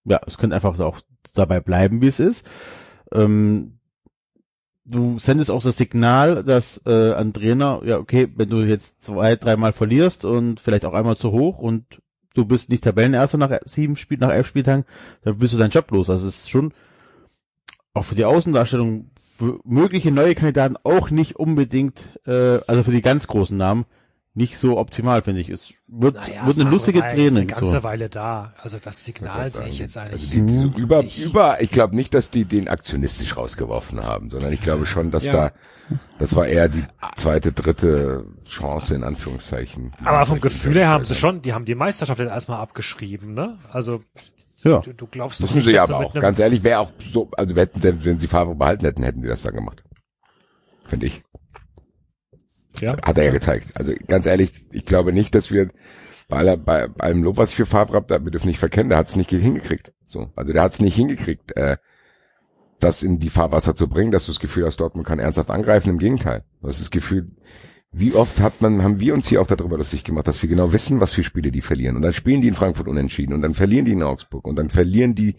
ja, 0.04 0.20
es 0.26 0.38
könnte 0.38 0.56
einfach 0.56 0.78
auch 0.80 1.00
dabei 1.34 1.60
bleiben, 1.60 2.00
wie 2.00 2.08
es 2.08 2.20
ist. 2.20 2.46
Ähm, 3.12 3.78
du 4.84 5.18
sendest 5.18 5.50
auch 5.50 5.62
das 5.62 5.76
Signal, 5.76 6.44
dass 6.44 6.80
äh, 6.86 7.12
an 7.12 7.32
Trainer, 7.32 7.80
ja, 7.84 7.98
okay, 7.98 8.28
wenn 8.36 8.50
du 8.50 8.58
jetzt 8.62 9.02
zwei, 9.02 9.36
dreimal 9.36 9.72
verlierst 9.72 10.24
und 10.24 10.60
vielleicht 10.60 10.84
auch 10.84 10.94
einmal 10.94 11.16
zu 11.16 11.32
hoch 11.32 11.58
und 11.58 12.02
du 12.34 12.44
bist 12.44 12.68
nicht 12.68 12.84
Tabellenerster 12.84 13.38
nach 13.38 13.58
sieben 13.64 13.96
Spiel, 13.96 14.18
nach 14.18 14.32
elf 14.32 14.46
Spieltagen, 14.46 14.84
dann 15.22 15.38
bist 15.38 15.54
du 15.54 15.58
deinen 15.58 15.70
Job 15.70 15.90
los. 15.90 16.10
Also 16.10 16.26
es 16.26 16.40
ist 16.40 16.50
schon 16.50 16.72
auch 17.94 18.04
für 18.04 18.16
die 18.16 18.24
Außendarstellung 18.24 19.10
für 19.36 19.60
mögliche 19.64 20.12
neue 20.12 20.34
Kandidaten 20.34 20.76
auch 20.84 21.10
nicht 21.10 21.36
unbedingt, 21.36 22.08
äh, 22.26 22.60
also 22.66 22.82
für 22.82 22.92
die 22.92 23.02
ganz 23.02 23.26
großen 23.26 23.56
Namen, 23.56 23.84
nicht 24.36 24.58
so 24.58 24.78
optimal, 24.78 25.22
finde 25.22 25.40
ich. 25.40 25.48
Es 25.48 25.72
wird, 25.86 26.16
Naja, 26.16 26.44
wird 26.46 26.58
eine 26.58 26.68
lustige 26.68 26.98
war 26.98 27.06
jetzt 27.06 27.18
Eine 27.20 27.30
Training. 27.30 27.48
ganze 27.48 27.70
So. 27.70 27.82
Weile 27.84 28.08
da. 28.08 28.52
Also 28.60 28.78
das 28.82 29.04
Signal 29.04 29.48
sehe 29.50 29.68
ich 29.68 29.78
jetzt 29.78 29.96
eigentlich. 29.96 30.22
Also 30.32 30.40
die, 30.40 30.46
die 30.46 30.58
so 30.58 30.68
über, 30.76 31.02
nicht. 31.04 31.22
über, 31.24 31.62
ich 31.62 31.70
glaube 31.70 31.94
nicht, 31.94 32.12
dass 32.14 32.30
die 32.30 32.44
den 32.44 32.66
aktionistisch 32.68 33.36
rausgeworfen 33.36 34.02
haben, 34.02 34.30
sondern 34.30 34.52
ich 34.52 34.60
glaube 34.60 34.86
schon, 34.86 35.12
dass 35.12 35.24
Ja. 35.24 35.32
da, 35.32 35.52
das 36.18 36.34
war 36.34 36.46
eher 36.46 36.68
die 36.68 36.82
zweite, 37.14 37.52
dritte 37.52 38.26
Chance 38.44 38.96
in 38.96 39.04
Anführungszeichen. 39.04 39.92
Aber 40.04 40.26
vom 40.26 40.40
Gefühl 40.40 40.74
her 40.74 40.88
haben 40.88 41.04
sie 41.04 41.14
schon, 41.14 41.40
die 41.42 41.52
haben 41.52 41.64
die 41.64 41.76
Meisterschaft 41.76 42.18
jetzt 42.18 42.30
erstmal 42.30 42.58
abgeschrieben, 42.58 43.34
ne? 43.34 43.58
Also 43.70 44.00
Ja. 44.64 44.78
du, 44.80 44.92
du 44.94 45.06
glaubst 45.06 45.40
doch 45.40 45.44
Müssen 45.44 45.58
nicht, 45.58 45.66
sie 45.66 45.78
aber 45.78 45.98
auch. 45.98 46.12
Ganz 46.14 46.40
ehrlich, 46.40 46.64
wäre 46.64 46.80
auch 46.80 46.90
so, 47.12 47.30
also 47.36 47.54
wir 47.54 47.62
hätten, 47.62 47.80
selbst 47.80 48.04
wenn 48.04 48.18
sie 48.18 48.26
Favre 48.26 48.56
behalten 48.56 48.84
hätten, 48.84 49.04
hätten 49.04 49.22
die 49.22 49.28
das 49.28 49.42
dann 49.42 49.54
gemacht. 49.54 49.84
Finde 50.88 51.06
ich. 51.06 51.22
Ja? 52.80 52.96
Hat 53.04 53.18
er 53.18 53.24
ja 53.24 53.32
gezeigt. 53.32 53.72
Also 53.74 53.92
ganz 54.06 54.26
ehrlich, 54.26 54.52
ich 54.72 54.84
glaube 54.84 55.12
nicht, 55.12 55.34
dass 55.34 55.50
wir 55.50 55.68
bei, 56.28 56.38
aller, 56.38 56.56
bei 56.56 56.88
allem 56.98 57.22
Lob, 57.22 57.36
was 57.36 57.50
ich 57.50 57.56
für 57.56 57.66
Favre 57.66 57.94
habe, 57.94 58.24
wir 58.24 58.30
dürfen 58.30 58.48
nicht 58.48 58.58
verkennen, 58.58 58.88
der 58.88 58.98
hat 58.98 59.08
es 59.08 59.16
nicht 59.16 59.30
hingekriegt. 59.30 59.92
So, 60.06 60.30
also 60.36 60.52
der 60.52 60.62
hat 60.62 60.74
es 60.74 60.80
nicht 60.80 60.94
hingekriegt, 60.94 61.56
äh, 61.56 61.76
das 62.80 63.02
in 63.02 63.18
die 63.18 63.30
Fahrwasser 63.30 63.74
zu 63.74 63.88
bringen, 63.88 64.12
dass 64.12 64.26
du 64.26 64.32
das 64.32 64.40
Gefühl 64.40 64.66
hast, 64.66 64.78
Dortmund 64.78 65.06
kann 65.06 65.18
ernsthaft 65.18 65.50
angreifen. 65.50 65.90
Im 65.90 65.98
Gegenteil, 65.98 66.44
du 66.60 66.68
hast 66.68 66.80
das 66.80 66.90
Gefühl, 66.90 67.30
wie 67.92 68.14
oft 68.14 68.40
hat 68.40 68.60
man, 68.60 68.82
haben 68.82 68.98
wir 69.00 69.14
uns 69.14 69.28
hier 69.28 69.40
auch 69.40 69.46
darüber 69.46 69.78
lustig 69.78 70.02
gemacht, 70.02 70.26
dass 70.26 70.42
wir 70.42 70.48
genau 70.48 70.72
wissen, 70.72 71.00
was 71.00 71.12
für 71.12 71.22
Spiele 71.22 71.52
die 71.52 71.60
verlieren. 71.60 71.96
Und 71.96 72.02
dann 72.02 72.12
spielen 72.12 72.40
die 72.40 72.48
in 72.48 72.54
Frankfurt 72.54 72.88
unentschieden 72.88 73.32
und 73.32 73.42
dann 73.42 73.54
verlieren 73.54 73.84
die 73.84 73.92
in 73.92 74.02
Augsburg 74.02 74.46
und 74.46 74.56
dann 74.56 74.68
verlieren 74.68 75.14
die 75.14 75.36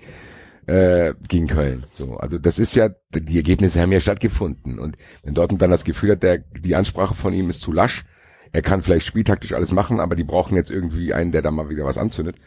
äh, 0.67 1.13
gegen 1.27 1.47
Köln. 1.47 1.83
So, 1.93 2.15
also 2.17 2.37
das 2.37 2.59
ist 2.59 2.75
ja, 2.75 2.89
die 3.13 3.37
Ergebnisse 3.37 3.81
haben 3.81 3.91
ja 3.91 3.99
stattgefunden. 3.99 4.79
Und 4.79 4.97
wenn 5.23 5.33
Dortmund 5.33 5.61
dann 5.61 5.71
das 5.71 5.83
Gefühl 5.83 6.11
hat, 6.11 6.23
der, 6.23 6.39
die 6.39 6.75
Ansprache 6.75 7.13
von 7.13 7.33
ihm 7.33 7.49
ist 7.49 7.61
zu 7.61 7.71
lasch, 7.71 8.05
er 8.51 8.61
kann 8.61 8.81
vielleicht 8.81 9.05
spieltaktisch 9.05 9.53
alles 9.53 9.71
machen, 9.71 9.99
aber 9.99 10.15
die 10.15 10.23
brauchen 10.23 10.55
jetzt 10.55 10.71
irgendwie 10.71 11.13
einen, 11.13 11.31
der 11.31 11.41
da 11.41 11.51
mal 11.51 11.69
wieder 11.69 11.83
was 11.83 11.97
anzündet. 11.97 12.37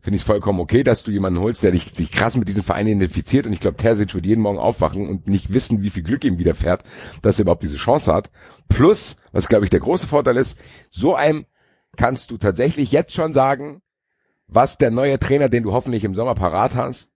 Finde 0.00 0.16
ich 0.16 0.24
vollkommen 0.24 0.60
okay, 0.60 0.82
dass 0.82 1.02
du 1.02 1.10
jemanden 1.10 1.40
holst, 1.40 1.62
der 1.62 1.72
dich, 1.72 1.92
sich 1.92 2.10
krass 2.10 2.36
mit 2.36 2.48
diesem 2.48 2.62
Verein 2.62 2.86
identifiziert. 2.86 3.46
Und 3.46 3.52
ich 3.52 3.60
glaube, 3.60 3.76
Terzic 3.76 4.14
wird 4.14 4.24
jeden 4.24 4.40
Morgen 4.40 4.58
aufwachen 4.58 5.08
und 5.08 5.26
nicht 5.28 5.52
wissen, 5.52 5.82
wie 5.82 5.90
viel 5.90 6.04
Glück 6.04 6.24
ihm 6.24 6.38
widerfährt, 6.38 6.84
dass 7.20 7.38
er 7.38 7.42
überhaupt 7.42 7.64
diese 7.64 7.76
Chance 7.76 8.14
hat. 8.14 8.30
Plus, 8.68 9.16
was 9.32 9.48
glaube 9.48 9.64
ich 9.64 9.70
der 9.70 9.80
große 9.80 10.06
Vorteil 10.06 10.36
ist, 10.36 10.56
so 10.90 11.14
einem 11.14 11.46
kannst 11.96 12.30
du 12.30 12.38
tatsächlich 12.38 12.92
jetzt 12.92 13.12
schon 13.12 13.32
sagen, 13.32 13.82
was 14.46 14.78
der 14.78 14.90
neue 14.90 15.18
Trainer, 15.18 15.48
den 15.48 15.64
du 15.64 15.72
hoffentlich 15.72 16.04
im 16.04 16.14
Sommer 16.14 16.34
parat 16.34 16.74
hast, 16.74 17.10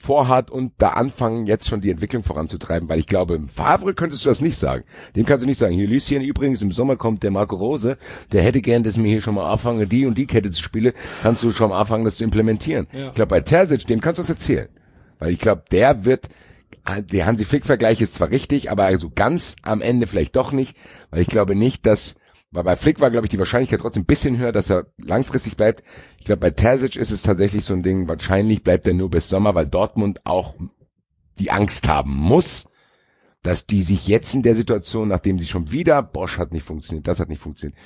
vorhat 0.00 0.50
und 0.50 0.72
da 0.78 0.90
anfangen, 0.90 1.46
jetzt 1.46 1.68
schon 1.68 1.82
die 1.82 1.90
Entwicklung 1.90 2.24
voranzutreiben, 2.24 2.88
weil 2.88 2.98
ich 2.98 3.06
glaube, 3.06 3.34
im 3.34 3.48
Favre 3.50 3.92
könntest 3.92 4.24
du 4.24 4.30
das 4.30 4.40
nicht 4.40 4.56
sagen. 4.56 4.84
Dem 5.14 5.26
kannst 5.26 5.42
du 5.42 5.46
nicht 5.46 5.58
sagen, 5.58 5.74
hier 5.74 5.86
Lucien 5.86 6.22
übrigens, 6.22 6.62
im 6.62 6.72
Sommer 6.72 6.96
kommt 6.96 7.22
der 7.22 7.30
Marco 7.30 7.54
Rose, 7.54 7.98
der 8.32 8.42
hätte 8.42 8.62
gern, 8.62 8.82
dass 8.82 8.96
mir 8.96 9.08
hier 9.08 9.20
schon 9.20 9.34
mal 9.34 9.50
anfange, 9.50 9.86
die 9.86 10.06
und 10.06 10.16
die 10.16 10.26
Kette 10.26 10.50
zu 10.50 10.62
spielen, 10.62 10.94
kannst 11.22 11.42
du 11.42 11.52
schon 11.52 11.68
mal 11.68 11.80
anfangen, 11.80 12.06
das 12.06 12.16
zu 12.16 12.24
implementieren. 12.24 12.86
Ich 12.92 13.14
glaube, 13.14 13.26
bei 13.26 13.40
Terzic, 13.40 13.86
dem 13.86 14.00
kannst 14.00 14.18
du 14.18 14.22
das 14.22 14.30
erzählen. 14.30 14.68
Weil 15.18 15.32
ich 15.32 15.38
glaube, 15.38 15.64
der 15.70 16.06
wird, 16.06 16.28
der 17.12 17.26
Hansi 17.26 17.44
Flick-Vergleich 17.44 18.00
ist 18.00 18.14
zwar 18.14 18.30
richtig, 18.30 18.70
aber 18.70 18.84
also 18.84 19.10
ganz 19.14 19.56
am 19.62 19.82
Ende 19.82 20.06
vielleicht 20.06 20.34
doch 20.34 20.50
nicht, 20.50 20.76
weil 21.10 21.20
ich 21.20 21.28
glaube 21.28 21.54
nicht, 21.54 21.84
dass 21.84 22.14
weil 22.52 22.64
bei 22.64 22.76
Flick 22.76 23.00
war, 23.00 23.10
glaube 23.10 23.26
ich, 23.26 23.30
die 23.30 23.38
Wahrscheinlichkeit 23.38 23.80
trotzdem 23.80 24.02
ein 24.02 24.06
bisschen 24.06 24.38
höher, 24.38 24.52
dass 24.52 24.70
er 24.70 24.86
langfristig 24.98 25.56
bleibt. 25.56 25.84
Ich 26.18 26.24
glaube, 26.24 26.40
bei 26.40 26.50
Terzic 26.50 26.96
ist 26.96 27.10
es 27.12 27.22
tatsächlich 27.22 27.64
so 27.64 27.74
ein 27.74 27.82
Ding, 27.82 28.08
wahrscheinlich 28.08 28.64
bleibt 28.64 28.86
er 28.86 28.94
nur 28.94 29.10
bis 29.10 29.28
Sommer, 29.28 29.54
weil 29.54 29.68
Dortmund 29.68 30.20
auch 30.24 30.54
die 31.38 31.50
Angst 31.50 31.88
haben 31.88 32.14
muss, 32.14 32.68
dass 33.42 33.66
die 33.66 33.82
sich 33.82 34.08
jetzt 34.08 34.34
in 34.34 34.42
der 34.42 34.54
Situation, 34.56 35.08
nachdem 35.08 35.38
sie 35.38 35.46
schon 35.46 35.70
wieder, 35.70 36.02
Bosch 36.02 36.38
hat 36.38 36.52
nicht 36.52 36.64
funktioniert, 36.66 37.06
das 37.06 37.20
hat 37.20 37.28
nicht 37.28 37.40
funktioniert. 37.40 37.78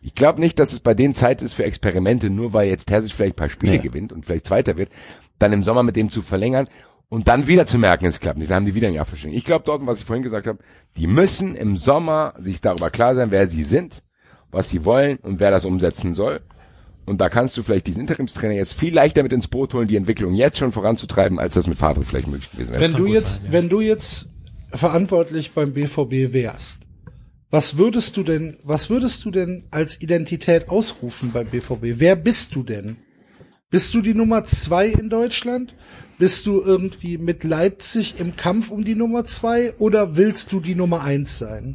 Ich 0.00 0.14
glaube 0.14 0.40
nicht, 0.40 0.58
dass 0.58 0.72
es 0.72 0.80
bei 0.80 0.94
denen 0.94 1.14
Zeit 1.14 1.42
ist 1.42 1.52
für 1.52 1.64
Experimente, 1.64 2.30
nur 2.30 2.52
weil 2.52 2.68
jetzt 2.68 2.86
Terzic 2.86 3.12
vielleicht 3.12 3.34
ein 3.34 3.36
paar 3.36 3.50
Spiele 3.50 3.72
Nee. 3.72 3.78
gewinnt 3.78 4.12
und 4.12 4.24
vielleicht 4.24 4.46
Zweiter 4.46 4.76
wird, 4.76 4.90
dann 5.38 5.52
im 5.52 5.62
Sommer 5.62 5.82
mit 5.82 5.96
dem 5.96 6.10
zu 6.10 6.22
verlängern 6.22 6.68
und 7.08 7.28
dann 7.28 7.46
wieder 7.46 7.66
zu 7.66 7.78
merken, 7.78 8.06
es 8.06 8.20
klappt 8.20 8.38
nicht. 8.38 8.50
Dann 8.50 8.56
haben 8.58 8.66
die 8.66 8.74
wieder 8.74 8.88
ein 8.88 8.94
Jahr 8.94 9.04
verschenkt. 9.04 9.36
Ich 9.36 9.44
glaube 9.44 9.64
dort, 9.66 9.84
was 9.86 9.98
ich 9.98 10.04
vorhin 10.04 10.22
gesagt 10.22 10.46
habe, 10.46 10.58
die 10.96 11.06
müssen 11.06 11.54
im 11.54 11.76
Sommer 11.76 12.34
sich 12.40 12.60
darüber 12.60 12.90
klar 12.90 13.14
sein, 13.14 13.30
wer 13.30 13.46
sie 13.48 13.64
sind, 13.64 14.02
was 14.52 14.70
sie 14.70 14.84
wollen 14.84 15.18
und 15.18 15.40
wer 15.40 15.50
das 15.50 15.64
umsetzen 15.64 16.14
soll. 16.14 16.40
Und 17.04 17.20
da 17.20 17.28
kannst 17.28 17.56
du 17.56 17.64
vielleicht 17.64 17.88
diesen 17.88 18.02
Interimstrainer 18.02 18.54
jetzt 18.54 18.74
viel 18.74 18.94
leichter 18.94 19.24
mit 19.24 19.32
ins 19.32 19.48
Boot 19.48 19.74
holen, 19.74 19.88
die 19.88 19.96
Entwicklung 19.96 20.34
jetzt 20.34 20.58
schon 20.58 20.70
voranzutreiben, 20.70 21.40
als 21.40 21.54
das 21.54 21.66
mit 21.66 21.78
Favre 21.78 22.04
vielleicht 22.04 22.28
möglich 22.28 22.50
gewesen 22.52 22.72
wäre. 22.72 22.82
Wenn 22.82 22.94
du 22.94 23.06
jetzt, 23.06 23.36
sein, 23.36 23.46
ja. 23.46 23.52
wenn 23.52 23.68
du 23.68 23.80
jetzt 23.80 24.30
verantwortlich 24.70 25.52
beim 25.52 25.72
BVB 25.72 26.32
wärst, 26.32 26.82
was 27.50 27.76
würdest 27.76 28.16
du 28.16 28.22
denn, 28.22 28.56
was 28.62 28.88
würdest 28.88 29.24
du 29.24 29.30
denn 29.30 29.64
als 29.70 30.00
Identität 30.00 30.68
ausrufen 30.68 31.32
beim 31.32 31.48
BVB? 31.48 31.98
Wer 32.00 32.16
bist 32.16 32.54
du 32.54 32.62
denn? 32.62 32.96
Bist 33.68 33.94
du 33.94 34.00
die 34.00 34.14
Nummer 34.14 34.44
zwei 34.44 34.86
in 34.86 35.10
Deutschland? 35.10 35.74
Bist 36.18 36.46
du 36.46 36.62
irgendwie 36.62 37.18
mit 37.18 37.42
Leipzig 37.42 38.14
im 38.18 38.36
Kampf 38.36 38.70
um 38.70 38.84
die 38.84 38.94
Nummer 38.94 39.24
zwei 39.24 39.74
oder 39.78 40.16
willst 40.16 40.52
du 40.52 40.60
die 40.60 40.74
Nummer 40.74 41.02
eins 41.02 41.38
sein? 41.38 41.74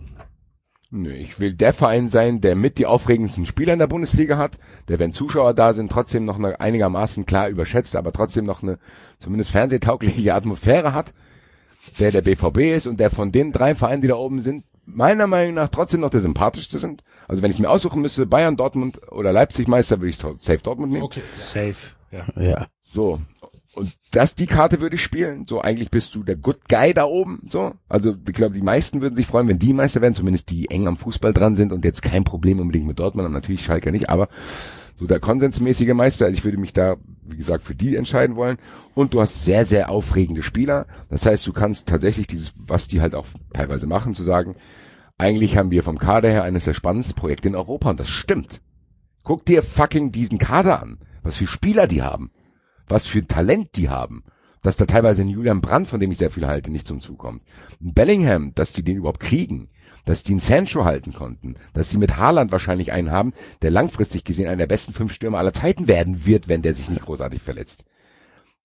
Nö, 0.89 1.11
ich 1.11 1.39
will 1.39 1.53
der 1.53 1.73
Verein 1.73 2.07
sein, 2.07 2.39
der 2.39 2.55
mit 2.55 2.77
die 2.77 2.85
aufregendsten 2.85 3.45
Spieler 3.45 3.73
in 3.73 3.80
der 3.80 3.88
Bundesliga 3.88 4.38
hat, 4.38 4.57
der, 4.88 4.99
wenn 4.99 5.14
Zuschauer 5.14 5.53
da 5.53 5.73
sind, 5.73 5.91
trotzdem 5.91 6.23
noch 6.23 6.38
eine 6.38 6.61
einigermaßen 6.61 7.26
klar 7.26 7.49
überschätzt, 7.49 7.97
aber 7.97 8.14
trotzdem 8.14 8.45
noch 8.45 8.64
eine 8.64 8.80
zumindest 9.19 9.51
fernsehtaugliche 9.51 10.34
Atmosphäre 10.34 10.93
hat, 10.93 11.14
der 11.99 12.11
der 12.11 12.22
BVB 12.22 12.76
ist 12.76 12.88
und 12.88 13.01
der 13.01 13.11
von 13.11 13.34
den 13.34 13.51
drei 13.51 13.76
Vereinen, 13.76 14.01
die 14.01 14.07
da 14.07 14.15
oben 14.15 14.41
sind, 14.41 14.64
meiner 14.85 15.27
Meinung 15.27 15.55
nach 15.55 15.68
trotzdem 15.68 15.99
noch 15.99 16.09
der 16.09 16.22
sympathischste 16.22 16.80
sind. 16.80 17.03
Also 17.27 17.43
wenn 17.43 17.51
ich 17.51 17.59
mir 17.59 17.69
aussuchen 17.69 18.01
müsste, 18.01 18.26
Bayern, 18.26 18.55
Dortmund 18.55 19.01
oder 19.11 19.34
Leipzig 19.34 19.68
Meister, 19.68 19.99
würde 19.99 20.09
ich 20.09 20.18
safe 20.18 20.59
Dortmund 20.64 20.93
nehmen. 20.93 21.03
Okay. 21.03 21.22
Safe. 21.38 21.76
Ja. 22.11 22.26
Ja. 22.41 22.68
So. 22.85 23.19
Und 23.77 23.95
das, 24.09 24.33
die 24.33 24.47
Karte 24.47 24.81
würde 24.81 24.95
ich 24.95 25.03
spielen. 25.03 25.45
So, 25.47 25.61
eigentlich 25.61 25.91
bist 25.91 26.15
du 26.15 26.23
der 26.23 26.35
Good 26.35 26.67
Guy 26.67 26.95
da 26.95 27.05
oben. 27.05 27.43
So. 27.47 27.73
Also, 27.87 28.15
ich 28.27 28.33
glaube, 28.33 28.55
die 28.55 28.63
meisten 28.63 29.03
würden 29.03 29.15
sich 29.15 29.27
freuen, 29.27 29.47
wenn 29.47 29.59
die 29.59 29.71
Meister 29.71 30.01
werden, 30.01 30.15
zumindest 30.15 30.49
die 30.49 30.71
eng 30.71 30.87
am 30.87 30.97
Fußball 30.97 31.31
dran 31.31 31.55
sind 31.55 31.71
und 31.71 31.85
jetzt 31.85 32.01
kein 32.01 32.23
Problem 32.23 32.59
unbedingt 32.59 32.87
mit 32.87 32.97
Dortmund 32.97 33.25
haben. 33.25 33.33
Natürlich 33.33 33.63
Schalke 33.63 33.91
nicht, 33.91 34.09
aber 34.09 34.29
so 34.95 35.05
der 35.05 35.19
konsensmäßige 35.19 35.93
Meister. 35.93 36.25
Also 36.25 36.35
ich 36.35 36.43
würde 36.43 36.57
mich 36.57 36.73
da, 36.73 36.95
wie 37.23 37.37
gesagt, 37.37 37.61
für 37.61 37.75
die 37.75 37.95
entscheiden 37.95 38.35
wollen. 38.35 38.57
Und 38.95 39.13
du 39.13 39.21
hast 39.21 39.45
sehr, 39.45 39.63
sehr 39.63 39.91
aufregende 39.91 40.41
Spieler. 40.41 40.87
Das 41.11 41.27
heißt, 41.27 41.45
du 41.45 41.53
kannst 41.53 41.87
tatsächlich 41.87 42.25
dieses, 42.25 42.53
was 42.57 42.87
die 42.87 42.99
halt 42.99 43.13
auch 43.13 43.27
teilweise 43.53 43.85
machen, 43.85 44.15
zu 44.15 44.23
sagen, 44.23 44.55
eigentlich 45.19 45.55
haben 45.55 45.69
wir 45.69 45.83
vom 45.83 45.99
Kader 45.99 46.31
her 46.31 46.41
eines 46.41 46.63
der 46.63 46.73
spannendsten 46.73 47.15
Projekte 47.15 47.47
in 47.47 47.55
Europa 47.55 47.91
und 47.91 47.99
das 47.99 48.09
stimmt. 48.09 48.59
Guck 49.21 49.45
dir 49.45 49.61
fucking 49.61 50.11
diesen 50.11 50.39
Kader 50.39 50.81
an. 50.81 50.97
Was 51.21 51.35
für 51.35 51.45
Spieler 51.45 51.85
die 51.85 52.01
haben 52.01 52.31
was 52.88 53.05
für 53.05 53.26
Talent 53.26 53.76
die 53.76 53.89
haben, 53.89 54.23
Dass 54.64 54.76
da 54.77 54.85
teilweise 54.85 55.22
ein 55.22 55.30
Julian 55.30 55.61
Brandt, 55.61 55.88
von 55.88 55.99
dem 55.99 56.11
ich 56.11 56.18
sehr 56.18 56.31
viel 56.31 56.47
halte, 56.47 56.72
nicht 56.72 56.88
zum 56.88 56.99
Zug 56.99 57.19
kommt. 57.19 57.43
Ein 57.81 57.93
Bellingham, 57.93 58.53
dass 58.55 58.73
die 58.73 58.84
den 58.84 58.97
überhaupt 58.97 59.19
kriegen. 59.19 59.69
Dass 60.05 60.23
die 60.23 60.34
einen 60.34 60.39
Sancho 60.39 60.84
halten 60.84 61.14
konnten. 61.14 61.55
Dass 61.73 61.89
sie 61.89 61.97
mit 61.97 62.18
Haaland 62.18 62.51
wahrscheinlich 62.51 62.91
einen 62.91 63.11
haben, 63.11 63.34
der 63.61 63.72
langfristig 63.72 64.23
gesehen 64.23 64.47
einer 64.47 64.57
der 64.57 64.68
besten 64.68 64.93
fünf 64.93 65.14
Stürmer 65.14 65.38
aller 65.38 65.53
Zeiten 65.53 65.88
werden 65.88 66.26
wird, 66.26 66.47
wenn 66.47 66.61
der 66.64 66.73
sich 66.76 66.89
nicht 66.89 67.03
großartig 67.05 67.41
verletzt. 67.41 67.85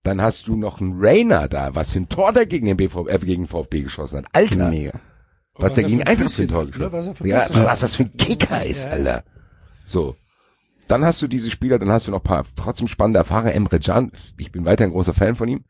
Dann 0.03 0.20
hast 0.20 0.49
du 0.49 0.57
noch 0.57 0.81
einen 0.81 0.94
Rainer 0.99 1.47
da, 1.49 1.74
was 1.74 1.93
für 1.93 2.01
ein 2.01 2.09
Tor 2.09 2.32
der 2.32 2.47
gegen 2.47 2.66
den 2.66 2.77
BVB, 2.77 3.09
äh, 3.09 3.19
gegen 3.19 3.47
VfB 3.47 3.82
geschossen 3.82 4.19
hat. 4.19 4.27
Alter. 4.32 4.70
Mega. 4.70 4.93
Was 5.55 5.65
Was 5.65 5.74
der 5.74 5.85
er 5.85 5.90
gegen 5.90 6.03
ein 6.03 6.09
einfach 6.09 6.31
für 6.31 6.43
ein 6.43 6.49
Tor 6.49 6.61
hat, 6.62 6.66
ne? 6.66 6.73
geschossen 6.73 6.93
Was 6.93 7.07
er 7.07 7.15
für 7.15 7.28
Ja, 7.28 7.65
was 7.66 7.81
das 7.81 7.94
für 7.97 8.05
ein 8.05 8.16
Kicker 8.16 8.65
ist, 8.65 8.85
Ja. 8.85 8.90
Alter. 8.90 9.24
So. 9.85 10.16
Dann 10.89 11.05
hast 11.05 11.23
du 11.23 11.29
diese 11.29 11.51
Spieler, 11.51 11.79
dann 11.79 11.91
hast 11.91 12.07
du 12.07 12.11
noch 12.11 12.23
paar 12.23 12.45
trotzdem 12.57 12.89
spannende 12.89 13.25
Fahrer. 13.25 13.55
Emre 13.55 13.81
Can, 13.81 14.13
ich 14.37 14.53
bin 14.53 14.65
weiter 14.65 14.85
ein 14.85 14.91
großer 14.91 15.15
Fan 15.15 15.37
von 15.37 15.49
ihm. 15.49 15.65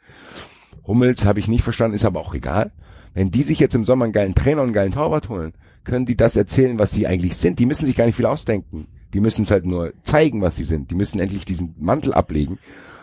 Hummels 0.87 1.25
habe 1.25 1.39
ich 1.39 1.49
nicht 1.49 1.63
verstanden, 1.63 1.95
ist 1.95 2.05
aber 2.05 2.21
auch 2.21 2.35
egal. 2.35 2.73
Wenn 3.15 3.31
die 3.31 3.43
sich 3.43 3.59
jetzt 3.59 3.75
im 3.75 3.85
Sommer 3.85 4.05
einen 4.05 4.13
geilen 4.13 4.35
Trainer 4.35 4.63
und 4.63 4.69
einen 4.69 4.75
geilen 4.75 4.93
Torwart 4.93 5.29
holen, 5.29 5.53
können 5.85 6.07
die 6.07 6.17
das 6.17 6.37
erzählen, 6.37 6.79
was 6.79 6.93
sie 6.93 7.07
eigentlich 7.07 7.37
sind. 7.37 7.59
Die 7.59 7.67
müssen 7.67 7.87
sich 7.87 7.97
gar 7.97 8.07
nicht 8.07 8.17
viel 8.17 8.27
ausdenken. 8.27 8.89
Die 9.13 9.21
müssen 9.21 9.43
es 9.43 9.51
halt 9.51 9.67
nur 9.67 9.93
zeigen, 10.03 10.41
was 10.41 10.57
sie 10.57 10.65
sind. 10.65 10.91
Die 10.91 10.95
müssen 10.95 11.21
endlich 11.21 11.45
diesen 11.45 11.75
Mantel 11.79 12.15
ablegen 12.15 12.59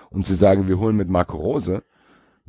und 0.09 0.25
zu 0.25 0.33
sagen, 0.33 0.67
wir 0.67 0.79
holen 0.79 0.95
mit 0.95 1.09
Marco 1.09 1.37
Rose 1.37 1.83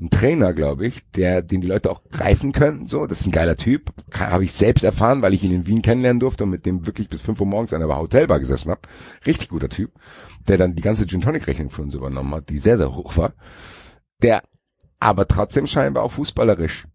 einen 0.01 0.11
Trainer, 0.11 0.55
glaube 0.55 0.87
ich, 0.87 1.03
der, 1.11 1.43
den 1.43 1.61
die 1.61 1.67
Leute 1.67 1.91
auch 1.91 2.03
greifen 2.11 2.53
können. 2.53 2.87
So, 2.87 3.07
das 3.07 3.21
ist 3.21 3.27
ein 3.27 3.33
geiler 3.33 3.57
Typ. 3.57 3.93
Habe 4.19 4.45
ich 4.45 4.53
selbst 4.53 4.83
erfahren, 4.83 5.21
weil 5.21 5.35
ich 5.35 5.45
ihn 5.45 5.53
in 5.53 5.67
Wien 5.67 5.83
kennenlernen 5.83 6.21
durfte 6.21 6.45
und 6.45 6.51
mit 6.51 6.65
dem 6.65 6.87
wirklich 6.87 7.09
bis 7.09 7.21
5 7.21 7.41
Uhr 7.41 7.47
morgens 7.47 7.75
an 7.75 7.81
der 7.81 7.97
Hotelbar 7.97 8.41
gesessen 8.41 8.71
habe. 8.71 8.81
Richtig 9.27 9.51
guter 9.51 9.69
Typ, 9.69 9.93
der 10.49 10.57
dann 10.57 10.75
die 10.75 10.83
ganze 10.83 11.07
Gin 11.07 11.21
Tonic 11.21 11.47
Rechnung 11.47 11.69
für 11.69 11.83
uns 11.83 11.95
übernommen 11.95 12.35
hat, 12.35 12.49
die 12.49 12.59
sehr, 12.59 12.79
sehr 12.79 12.95
hoch 12.95 13.17
war. 13.19 13.35
Der 14.23 14.43
aber 14.99 15.29
trotzdem 15.29 15.67
scheinbar 15.67 16.03
auch 16.03 16.13
fußballerisch 16.13 16.87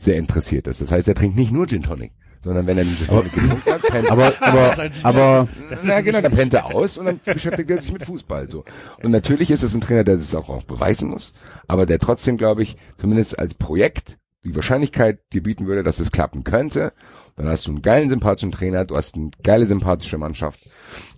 sehr 0.00 0.16
interessiert 0.16 0.66
ist. 0.66 0.80
Das 0.80 0.90
heißt, 0.90 1.08
er 1.08 1.14
trinkt 1.14 1.36
nicht 1.36 1.52
nur 1.52 1.66
Gin 1.66 1.82
Tonic, 1.82 2.12
sondern 2.46 2.66
wenn 2.68 2.78
er 2.78 2.84
den 2.84 2.96
Gin 2.96 3.06
getrunken 3.08 3.72
hat, 3.72 3.82
pennt 3.90 4.08
Aber, 4.10 4.32
aber, 4.40 4.78
als 4.78 5.04
aber, 5.04 5.48
ja, 5.84 6.00
genau, 6.00 6.20
dann 6.20 6.30
pennt 6.32 6.54
er 6.54 6.66
aus 6.66 6.96
und 6.96 7.06
dann 7.06 7.20
beschäftigt 7.24 7.68
er 7.68 7.82
sich 7.82 7.92
mit 7.92 8.04
Fußball, 8.04 8.48
so. 8.48 8.64
Und 9.02 9.10
natürlich 9.10 9.50
ist 9.50 9.64
es 9.64 9.74
ein 9.74 9.80
Trainer, 9.80 10.04
der 10.04 10.14
das 10.16 10.32
auch, 10.34 10.48
auch 10.48 10.62
beweisen 10.62 11.10
muss, 11.10 11.32
aber 11.66 11.86
der 11.86 11.98
trotzdem, 11.98 12.36
glaube 12.36 12.62
ich, 12.62 12.76
zumindest 12.98 13.36
als 13.36 13.54
Projekt 13.54 14.18
die 14.44 14.54
Wahrscheinlichkeit 14.54 15.18
dir 15.32 15.42
bieten 15.42 15.66
würde, 15.66 15.82
dass 15.82 15.98
es 15.98 16.12
klappen 16.12 16.44
könnte. 16.44 16.92
Dann 17.34 17.48
hast 17.48 17.66
du 17.66 17.72
einen 17.72 17.82
geilen, 17.82 18.08
sympathischen 18.08 18.52
Trainer, 18.52 18.84
du 18.84 18.96
hast 18.96 19.16
eine 19.16 19.30
geile, 19.42 19.66
sympathische 19.66 20.16
Mannschaft 20.16 20.60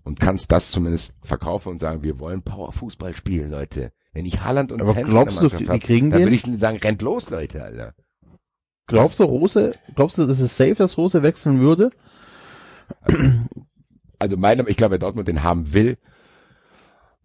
und 0.05 0.19
kannst 0.19 0.51
das 0.51 0.71
zumindest 0.71 1.15
verkaufen 1.23 1.69
und 1.69 1.79
sagen, 1.79 2.03
wir 2.03 2.19
wollen 2.19 2.43
Powerfußball 2.43 3.15
spielen, 3.15 3.51
Leute. 3.51 3.93
Wenn 4.15 4.25
ich 4.25 4.41
Haaland 4.41 4.73
und 4.73 4.81
Aber 4.81 4.95
Sancho 4.95 5.11
glaubst 5.11 5.37
in 5.37 5.41
der 5.43 5.51
du, 5.51 5.55
Mannschaft 5.57 5.61
die 5.61 5.69
hab, 5.69 5.81
kriegen 5.83 6.11
dann 6.11 6.21
den? 6.21 6.27
würde 6.27 6.37
ich 6.37 6.61
sagen, 6.61 6.79
rennt 6.79 7.03
los, 7.03 7.29
Leute, 7.29 7.63
Alter. 7.63 7.95
Glaubst 8.89 9.21
du, 9.21 9.25
Rose, 9.25 9.73
glaubst 9.95 10.19
du, 10.19 10.27
dass 10.27 10.41
es 10.41 10.57
safe, 10.57 10.75
dass 10.75 10.99
Rose 10.99 11.23
wechseln 11.23 11.61
würde? 11.61 11.91
also 14.19 14.37
meiner, 14.37 14.67
ich 14.69 14.77
glaube, 14.77 14.93
wer 14.93 14.99
Dortmund 14.99 15.29
den 15.29 15.43
haben 15.43 15.73
will 15.73 15.97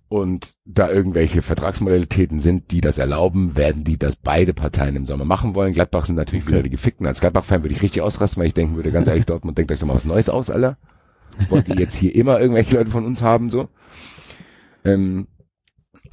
und 0.10 0.54
da 0.66 0.92
irgendwelche 0.92 1.42
Vertragsmodalitäten 1.42 2.40
sind, 2.40 2.70
die 2.70 2.82
das 2.82 3.00
erlauben, 3.00 3.58
werden 3.58 3.84
die 3.84 3.98
das 3.98 4.16
beide 4.16 4.54
Parteien 4.54 4.96
im 4.96 5.06
Sommer 5.08 5.26
machen 5.26 5.56
wollen. 5.56 5.74
Gladbach 5.74 6.06
sind 6.06 6.16
natürlich 6.16 6.48
wieder 6.48 6.62
die 6.62 6.70
Gefickten. 6.70 7.08
Als 7.08 7.20
Gladbach-Fan 7.20 7.64
würde 7.64 7.74
ich 7.74 7.82
richtig 7.82 8.04
ausrasten, 8.04 8.40
weil 8.40 8.48
ich 8.48 8.54
denken 8.54 8.76
würde, 8.76 8.92
ganz 8.92 9.08
ehrlich, 9.08 9.26
Dortmund, 9.26 9.58
denkt 9.58 9.72
euch 9.72 9.80
doch 9.80 9.88
mal 9.88 9.96
was 9.96 10.06
Neues 10.06 10.30
aus, 10.30 10.52
Alter. 10.52 10.78
Wollt 11.50 11.68
ihr 11.68 11.78
jetzt 11.78 11.96
hier 11.96 12.14
immer 12.14 12.40
irgendwelche 12.40 12.76
Leute 12.78 12.92
von 12.92 13.06
uns 13.06 13.24
haben, 13.24 13.50
so? 13.50 13.70
Ähm, 14.86 15.28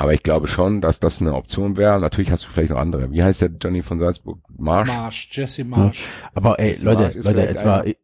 aber 0.00 0.14
ich 0.14 0.22
glaube 0.22 0.46
schon, 0.46 0.80
dass 0.80 0.98
das 0.98 1.20
eine 1.20 1.34
Option 1.34 1.76
wäre. 1.76 2.00
Natürlich 2.00 2.30
hast 2.30 2.46
du 2.46 2.48
vielleicht 2.48 2.70
noch 2.70 2.78
andere. 2.78 3.12
Wie 3.12 3.22
heißt 3.22 3.42
der 3.42 3.50
Johnny 3.50 3.82
von 3.82 3.98
Salzburg? 3.98 4.40
Marsch? 4.56 4.88
Marsch, 4.88 5.28
Jesse 5.30 5.62
Marsch. 5.62 6.04
Aber 6.32 6.58
ey, 6.58 6.72
Das 6.72 6.82
Leute, 6.82 7.18
Leute, 7.18 7.40
jetzt 7.42 7.66
mal, 7.66 7.86
ich, 7.86 7.98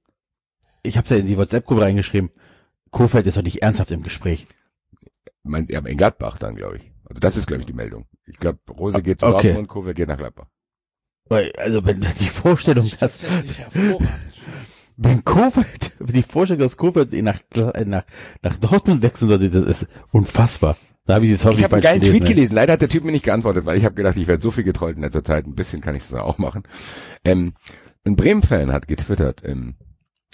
ich 0.82 0.98
hab's 0.98 1.08
ja 1.08 1.16
in 1.16 1.26
die 1.26 1.38
WhatsApp-Gruppe 1.38 1.80
reingeschrieben. 1.80 2.28
Kofeld 2.90 3.26
ist 3.26 3.38
doch 3.38 3.42
nicht 3.42 3.62
ernsthaft 3.62 3.92
im 3.92 4.02
Gespräch. 4.02 4.46
Meint, 5.42 5.70
ja, 5.70 5.78
aber 5.78 5.88
in 5.88 5.96
Gladbach 5.96 6.36
dann, 6.36 6.54
glaube 6.54 6.76
ich. 6.76 6.92
Also 7.08 7.18
das 7.18 7.38
ist, 7.38 7.46
glaube 7.46 7.60
ich, 7.60 7.66
die 7.66 7.72
Meldung. 7.72 8.04
Ich 8.26 8.38
glaube, 8.38 8.58
Rose 8.68 9.00
geht 9.00 9.20
zu 9.20 9.26
Okay. 9.28 9.48
Dortmund, 9.48 9.68
Kovac 9.68 9.96
geht 9.96 10.08
nach 10.08 10.18
Gladbach. 10.18 10.48
Weil, 11.30 11.50
also 11.56 11.82
wenn 11.82 12.00
die 12.20 12.28
Vorstellung, 12.28 12.90
Das 13.00 13.22
ist 13.22 13.26
wenn 14.98 15.24
Kofeld, 15.24 15.92
die 16.00 16.22
Vorstellung, 16.22 16.60
dass 16.60 16.76
Kofeld 16.76 17.14
nach, 17.14 17.40
nach, 17.54 18.04
nach 18.42 18.58
Dortmund 18.58 19.00
wechseln 19.02 19.28
sollte, 19.28 19.48
das 19.48 19.80
ist 19.80 19.88
unfassbar. 20.12 20.76
Da 21.06 21.14
habe 21.14 21.24
ich 21.24 21.30
jetzt 21.30 21.40
Ich 21.40 21.46
hoffentlich 21.46 21.64
habe 21.64 21.76
einen 21.76 21.82
geilen 21.82 22.00
gelesen, 22.00 22.12
Tweet 22.18 22.24
ey. 22.24 22.34
gelesen. 22.34 22.54
Leider 22.56 22.72
hat 22.72 22.82
der 22.82 22.88
Typ 22.88 23.04
mir 23.04 23.12
nicht 23.12 23.24
geantwortet, 23.24 23.64
weil 23.64 23.78
ich 23.78 23.84
habe 23.84 23.94
gedacht, 23.94 24.16
ich 24.16 24.26
werde 24.26 24.42
so 24.42 24.50
viel 24.50 24.64
getrollt 24.64 24.96
in 24.96 25.02
letzter 25.02 25.24
Zeit. 25.24 25.46
Ein 25.46 25.54
bisschen 25.54 25.80
kann 25.80 25.94
ich 25.94 26.02
das 26.02 26.14
auch 26.14 26.38
machen. 26.38 26.64
Ähm, 27.24 27.54
ein 28.04 28.16
Bremen-Fan 28.16 28.72
hat 28.72 28.88
getwittert, 28.88 29.42
ähm, 29.44 29.74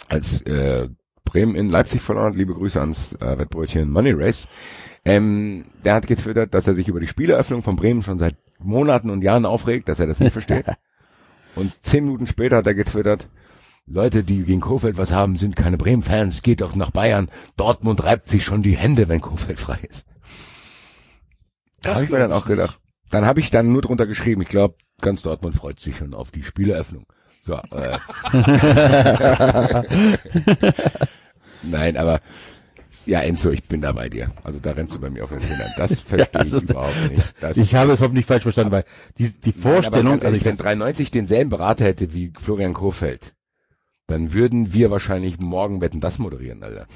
als 0.09 0.41
äh, 0.43 0.89
Bremen 1.25 1.55
in 1.55 1.71
Leipzig 1.71 2.01
verloren 2.01 2.29
hat. 2.29 2.37
Liebe 2.37 2.55
Grüße 2.55 2.81
ans 2.81 3.15
äh, 3.15 3.39
Wettbrötchen 3.39 3.91
Money 3.91 4.13
Race. 4.13 4.49
Ähm, 5.05 5.65
der 5.85 5.95
hat 5.95 6.07
getwittert, 6.07 6.55
dass 6.55 6.67
er 6.67 6.75
sich 6.75 6.89
über 6.89 7.01
die 7.01 7.07
Spieleröffnung 7.07 7.63
von 7.63 7.77
Bremen 7.77 8.03
schon 8.03 8.19
seit 8.19 8.37
Monaten 8.59 9.11
und 9.11 9.23
Jahren 9.23 9.45
aufregt, 9.45 9.89
dass 9.89 10.01
er 10.01 10.07
das 10.07 10.21
nicht 10.21 10.33
versteht. 10.33 10.67
Und 11.55 11.71
zehn 11.85 12.05
Minuten 12.05 12.27
später 12.27 12.57
hat 12.57 12.67
er 12.67 12.75
getwittert, 12.75 13.29
Leute, 13.87 14.25
die 14.25 14.43
gegen 14.45 14.63
Kofeld 14.63 14.97
was 14.97 15.13
haben, 15.13 15.37
sind 15.37 15.55
keine 15.55 15.77
Bremen-Fans. 15.77 16.41
Geht 16.41 16.63
doch 16.63 16.75
nach 16.75 16.93
Bayern. 16.93 17.29
Dortmund 17.59 18.03
reibt 18.03 18.29
sich 18.31 18.43
schon 18.43 18.63
die 18.63 18.77
Hände, 18.77 19.09
wenn 19.11 19.21
Kofeld 19.21 19.61
frei 19.61 19.81
ist. 19.87 20.07
Da 21.83 21.91
Das 21.91 21.95
habe 21.97 22.05
ich 22.07 22.11
mir 22.11 22.19
dann 22.19 22.33
auch 22.33 22.47
gedacht. 22.47 22.79
Dann 23.11 23.27
habe 23.27 23.41
ich 23.41 23.51
dann 23.51 23.73
nur 23.73 23.83
drunter 23.83 24.07
geschrieben, 24.07 24.43
ich 24.43 24.49
glaube, 24.49 24.77
ganz 25.01 25.23
Dortmund 25.23 25.55
freut 25.55 25.81
sich 25.81 25.97
schon 25.97 26.15
auf 26.15 26.31
die 26.31 26.43
Spieleröffnung. 26.43 27.07
So, 27.43 27.55
äh. 27.55 27.99
Nein, 31.63 31.97
aber 31.97 32.21
ja, 33.05 33.21
Enzo, 33.21 33.51
ich 33.51 33.65
bin 33.65 33.81
da 33.81 33.91
bei 33.93 34.09
dir. 34.09 34.31
Also 34.45 34.61
da 34.61 34.71
rennst 34.73 34.95
du 34.95 35.01
bei 35.01 35.11
mir 35.11 35.25
auf 35.25 35.31
den 35.31 35.41
Fingern. 35.41 35.73
Das 35.77 36.01
verstehe 36.09 36.45
ich 36.45 36.53
das- 36.53 36.63
überhaupt 36.63 37.11
nicht. 37.11 37.35
Das, 37.41 37.57
Ich 37.57 37.75
habe 37.75 37.93
es 37.93 38.01
hoffentlich 38.01 38.27
falsch 38.27 38.45
verstanden, 38.45 38.71
weil 38.73 38.85
die, 39.19 39.31
die 39.31 39.51
Nein, 39.51 39.61
Vorstellung, 39.61 40.13
ganz 40.13 40.23
also 40.25 40.27
ehrlich, 40.27 40.43
ich, 40.43 40.47
wenn 40.47 40.57
93 40.57 41.11
denselben 41.11 41.51
Berater 41.51 41.85
hätte 41.85 42.15
wie 42.15 42.33
Florian 42.39 42.75
Kofeld, 42.75 43.35
dann 44.07 44.33
würden 44.33 44.73
wir 44.73 44.91
wahrscheinlich 44.93 45.39
morgen 45.41 45.81
Wetten 45.81 46.01
das 46.01 46.19
moderieren, 46.19 46.63
Alter. 46.63 46.87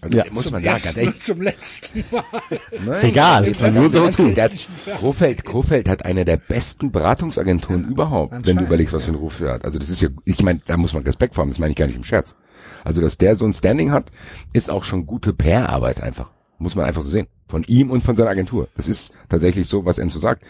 Also, 0.00 0.18
Ja. 0.18 0.24
muss 0.30 0.50
man 0.50 0.62
sagen, 0.62 0.64
ganz 0.64 0.96
ehrlich, 0.96 1.14
und 1.14 1.22
zum 1.22 1.42
letzten 1.42 2.04
Mal. 2.10 2.22
Nein, 2.84 2.92
Ist 2.94 3.04
egal, 3.04 3.44
ganz 3.44 3.62
aber 3.62 4.00
ehrlich, 4.02 4.16
tun. 4.16 4.34
der 4.34 4.44
hat- 4.44 4.68
Kofeld, 5.00 5.44
Kofeld 5.44 5.88
hat 5.88 6.04
eine 6.04 6.24
der 6.24 6.36
besten 6.36 6.90
Beratungsagenturen 6.92 7.84
überhaupt, 7.88 8.46
wenn 8.46 8.56
du 8.56 8.64
überlegst, 8.64 8.92
was 8.94 9.04
für 9.04 9.10
einen 9.12 9.18
Ruf 9.18 9.40
er 9.40 9.54
hat. 9.54 9.64
Also 9.64 9.78
das 9.78 9.90
ist 9.90 10.00
ja, 10.00 10.08
ich 10.24 10.42
meine, 10.42 10.60
da 10.66 10.76
muss 10.76 10.92
man 10.92 11.02
Respekt 11.02 11.34
vor 11.34 11.42
haben, 11.42 11.50
das 11.50 11.58
meine 11.58 11.70
ich 11.72 11.76
gar 11.76 11.86
nicht 11.86 11.96
im 11.96 12.04
Scherz. 12.04 12.36
Also, 12.84 13.00
dass 13.00 13.18
der 13.18 13.36
so 13.36 13.44
ein 13.44 13.52
Standing 13.54 13.92
hat, 13.92 14.10
ist 14.52 14.70
auch 14.70 14.84
schon 14.84 15.06
gute 15.06 15.32
PR-Arbeit 15.32 16.02
einfach. 16.02 16.30
Muss 16.58 16.74
man 16.74 16.84
einfach 16.84 17.02
so 17.02 17.08
sehen. 17.08 17.26
Von 17.48 17.62
ihm 17.64 17.90
und 17.90 18.02
von 18.02 18.16
seiner 18.16 18.30
Agentur. 18.30 18.68
Das 18.76 18.88
ist 18.88 19.12
tatsächlich 19.28 19.68
so, 19.68 19.84
was 19.84 19.98
Enzo 19.98 20.18
sagt, 20.18 20.42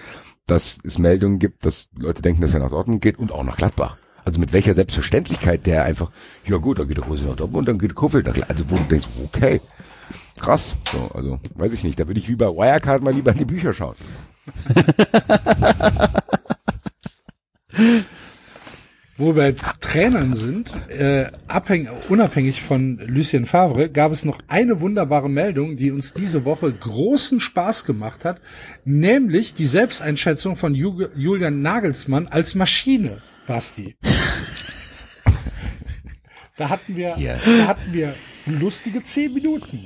dass 0.47 0.79
es 0.85 0.99
Meldungen 0.99 1.39
gibt, 1.39 1.65
dass 1.67 1.89
Leute 1.97 2.23
denken, 2.23 2.41
dass 2.43 2.55
er 2.55 2.61
nach 2.61 2.71
Dortmund 2.71 3.03
geht 3.03 3.19
und 3.19 3.31
auch 3.33 3.45
nach 3.45 3.57
Gladbach. 3.57 3.97
Also 4.29 4.41
mit 4.41 4.53
welcher 4.53 4.75
Selbstverständlichkeit 4.75 5.65
der 5.65 5.85
einfach, 5.85 6.11
ja 6.45 6.59
gut, 6.59 6.79
dann 6.79 6.87
geht 6.87 6.99
der 6.99 7.05
Rose 7.05 7.25
nach 7.25 7.35
Dortmund, 7.35 7.67
dann 7.67 7.79
geht 7.79 7.95
Kofeld 7.95 8.27
nach. 8.27 8.37
Also 8.47 8.65
wo 8.69 8.77
du 8.77 8.83
denkst, 8.83 9.07
okay, 9.25 9.63
krass. 10.39 10.75
So, 10.93 11.11
also 11.15 11.41
weiß 11.55 11.73
ich 11.73 11.83
nicht. 11.83 11.99
Da 11.99 12.07
würde 12.07 12.21
ich 12.21 12.29
wie 12.29 12.37
bei 12.37 12.45
Wirecard 12.45 13.03
mal 13.03 13.15
lieber 13.15 13.33
in 13.33 13.39
die 13.39 13.47
Bücher 13.47 13.73
schauen. 13.73 13.95
Wo 19.21 19.35
wir 19.35 19.35
bei 19.35 19.53
Trainern 19.81 20.33
sind, 20.33 20.73
äh, 20.91 21.27
abhängig, 21.49 21.89
unabhängig 22.09 22.63
von 22.63 22.99
Lucien 23.05 23.47
Favre, 23.47 23.91
gab 23.91 24.13
es 24.13 24.25
noch 24.25 24.39
eine 24.47 24.81
wunderbare 24.81 25.29
Meldung, 25.29 25.77
die 25.77 25.91
uns 25.91 26.13
diese 26.13 26.45
Woche 26.45 26.73
großen 26.73 27.41
Spaß 27.41 27.85
gemacht 27.85 28.25
hat, 28.25 28.41
nämlich 28.85 29.55
die 29.55 29.67
Selbsteinschätzung 29.67 30.55
von 30.55 30.73
Ju 30.73 31.05
Julian 31.17 31.63
Nagelsmann 31.63 32.29
als 32.29 32.55
Maschine, 32.55 33.19
Basti. 33.49 33.97
Da 36.57 36.69
hatten 36.69 36.97
wir, 36.97 37.17
Ja. 37.19 37.39
da 37.45 37.67
hatten 37.67 37.93
wir 37.93 38.15
lustige 38.47 39.03
zehn 39.03 39.35
Minuten. 39.35 39.81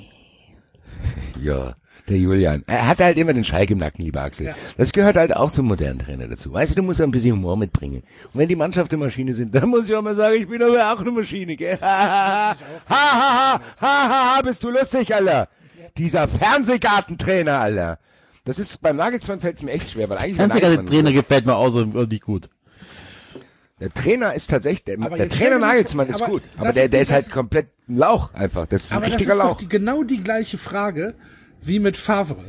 Ja, 1.40 1.74
der 2.08 2.16
Julian. 2.18 2.64
Er 2.66 2.88
hat 2.88 3.00
halt 3.00 3.16
immer 3.16 3.32
den 3.32 3.44
Schalk 3.44 3.70
im 3.70 3.78
Nacken, 3.78 4.04
lieber 4.04 4.22
Axel. 4.22 4.46
Ja. 4.46 4.54
Das 4.76 4.92
gehört 4.92 5.16
halt 5.16 5.36
auch 5.36 5.50
zum 5.52 5.66
modernen 5.66 5.98
Trainer 6.00 6.26
dazu. 6.28 6.52
Weißt 6.52 6.72
du, 6.72 6.74
du 6.76 6.82
musst 6.82 7.00
ein 7.00 7.10
bisschen 7.10 7.32
Humor 7.36 7.56
mitbringen. 7.56 8.02
Und 8.32 8.40
wenn 8.40 8.48
die 8.48 8.56
Mannschaft 8.56 8.92
eine 8.92 9.04
Maschine 9.04 9.32
sind, 9.34 9.54
dann 9.54 9.68
muss 9.68 9.88
ich 9.88 9.94
auch 9.94 10.02
mal 10.02 10.14
sagen, 10.14 10.34
ich 10.36 10.48
bin 10.48 10.62
aber 10.62 10.92
auch 10.92 11.00
eine 11.00 11.10
Maschine, 11.12 11.56
gell? 11.56 11.78
Ha, 11.80 12.56
ha, 12.56 12.56
ha, 12.88 12.88
ha, 12.88 13.60
ha, 13.80 14.08
ha, 14.08 14.36
ha, 14.36 14.42
bist 14.42 14.62
du 14.64 14.70
lustig, 14.70 15.14
Alter. 15.14 15.48
Dieser 15.96 16.26
Fernsehgartentrainer, 16.28 17.60
Alter. 17.60 17.98
Das 18.44 18.58
ist, 18.58 18.82
beim 18.82 18.96
Nagelsmann 18.96 19.38
fällt 19.40 19.58
es 19.58 19.62
mir 19.62 19.70
echt 19.72 19.90
schwer, 19.90 20.08
weil 20.10 20.18
eigentlich 20.18 20.38
war 20.38 20.44
einziger 20.46 20.68
Nagelsmann 20.70 20.92
Trainer 20.92 21.12
gefällt 21.12 21.46
mir 21.46 21.54
auch 21.54 21.70
so 21.70 21.84
nicht 21.84 22.22
gut. 22.24 22.48
Der 23.80 23.92
Trainer 23.92 24.32
ist 24.34 24.48
tatsächlich, 24.50 24.84
der, 24.84 24.96
der 24.96 25.28
Trainer 25.28 25.58
Nagelsmann 25.58 26.08
ist 26.08 26.22
gut. 26.24 26.42
Aber 26.56 26.66
das 26.66 26.74
der, 26.74 26.84
ist 26.84 26.92
der 26.92 27.00
ist 27.02 27.12
halt 27.12 27.26
das- 27.26 27.32
komplett 27.32 27.66
ein 27.88 27.96
Lauch 27.98 28.32
einfach. 28.34 28.66
Das 28.66 28.84
ist 28.84 28.92
ein 28.92 28.96
Aber 28.98 29.06
das 29.06 29.14
richtiger 29.14 29.32
ist 29.34 29.38
doch 29.40 29.44
Lauch. 29.50 29.56
die, 29.58 29.68
genau 29.68 30.02
die 30.04 30.22
gleiche 30.22 30.58
Frage 30.58 31.14
wie 31.66 31.78
mit 31.78 31.96
Favre. 31.96 32.44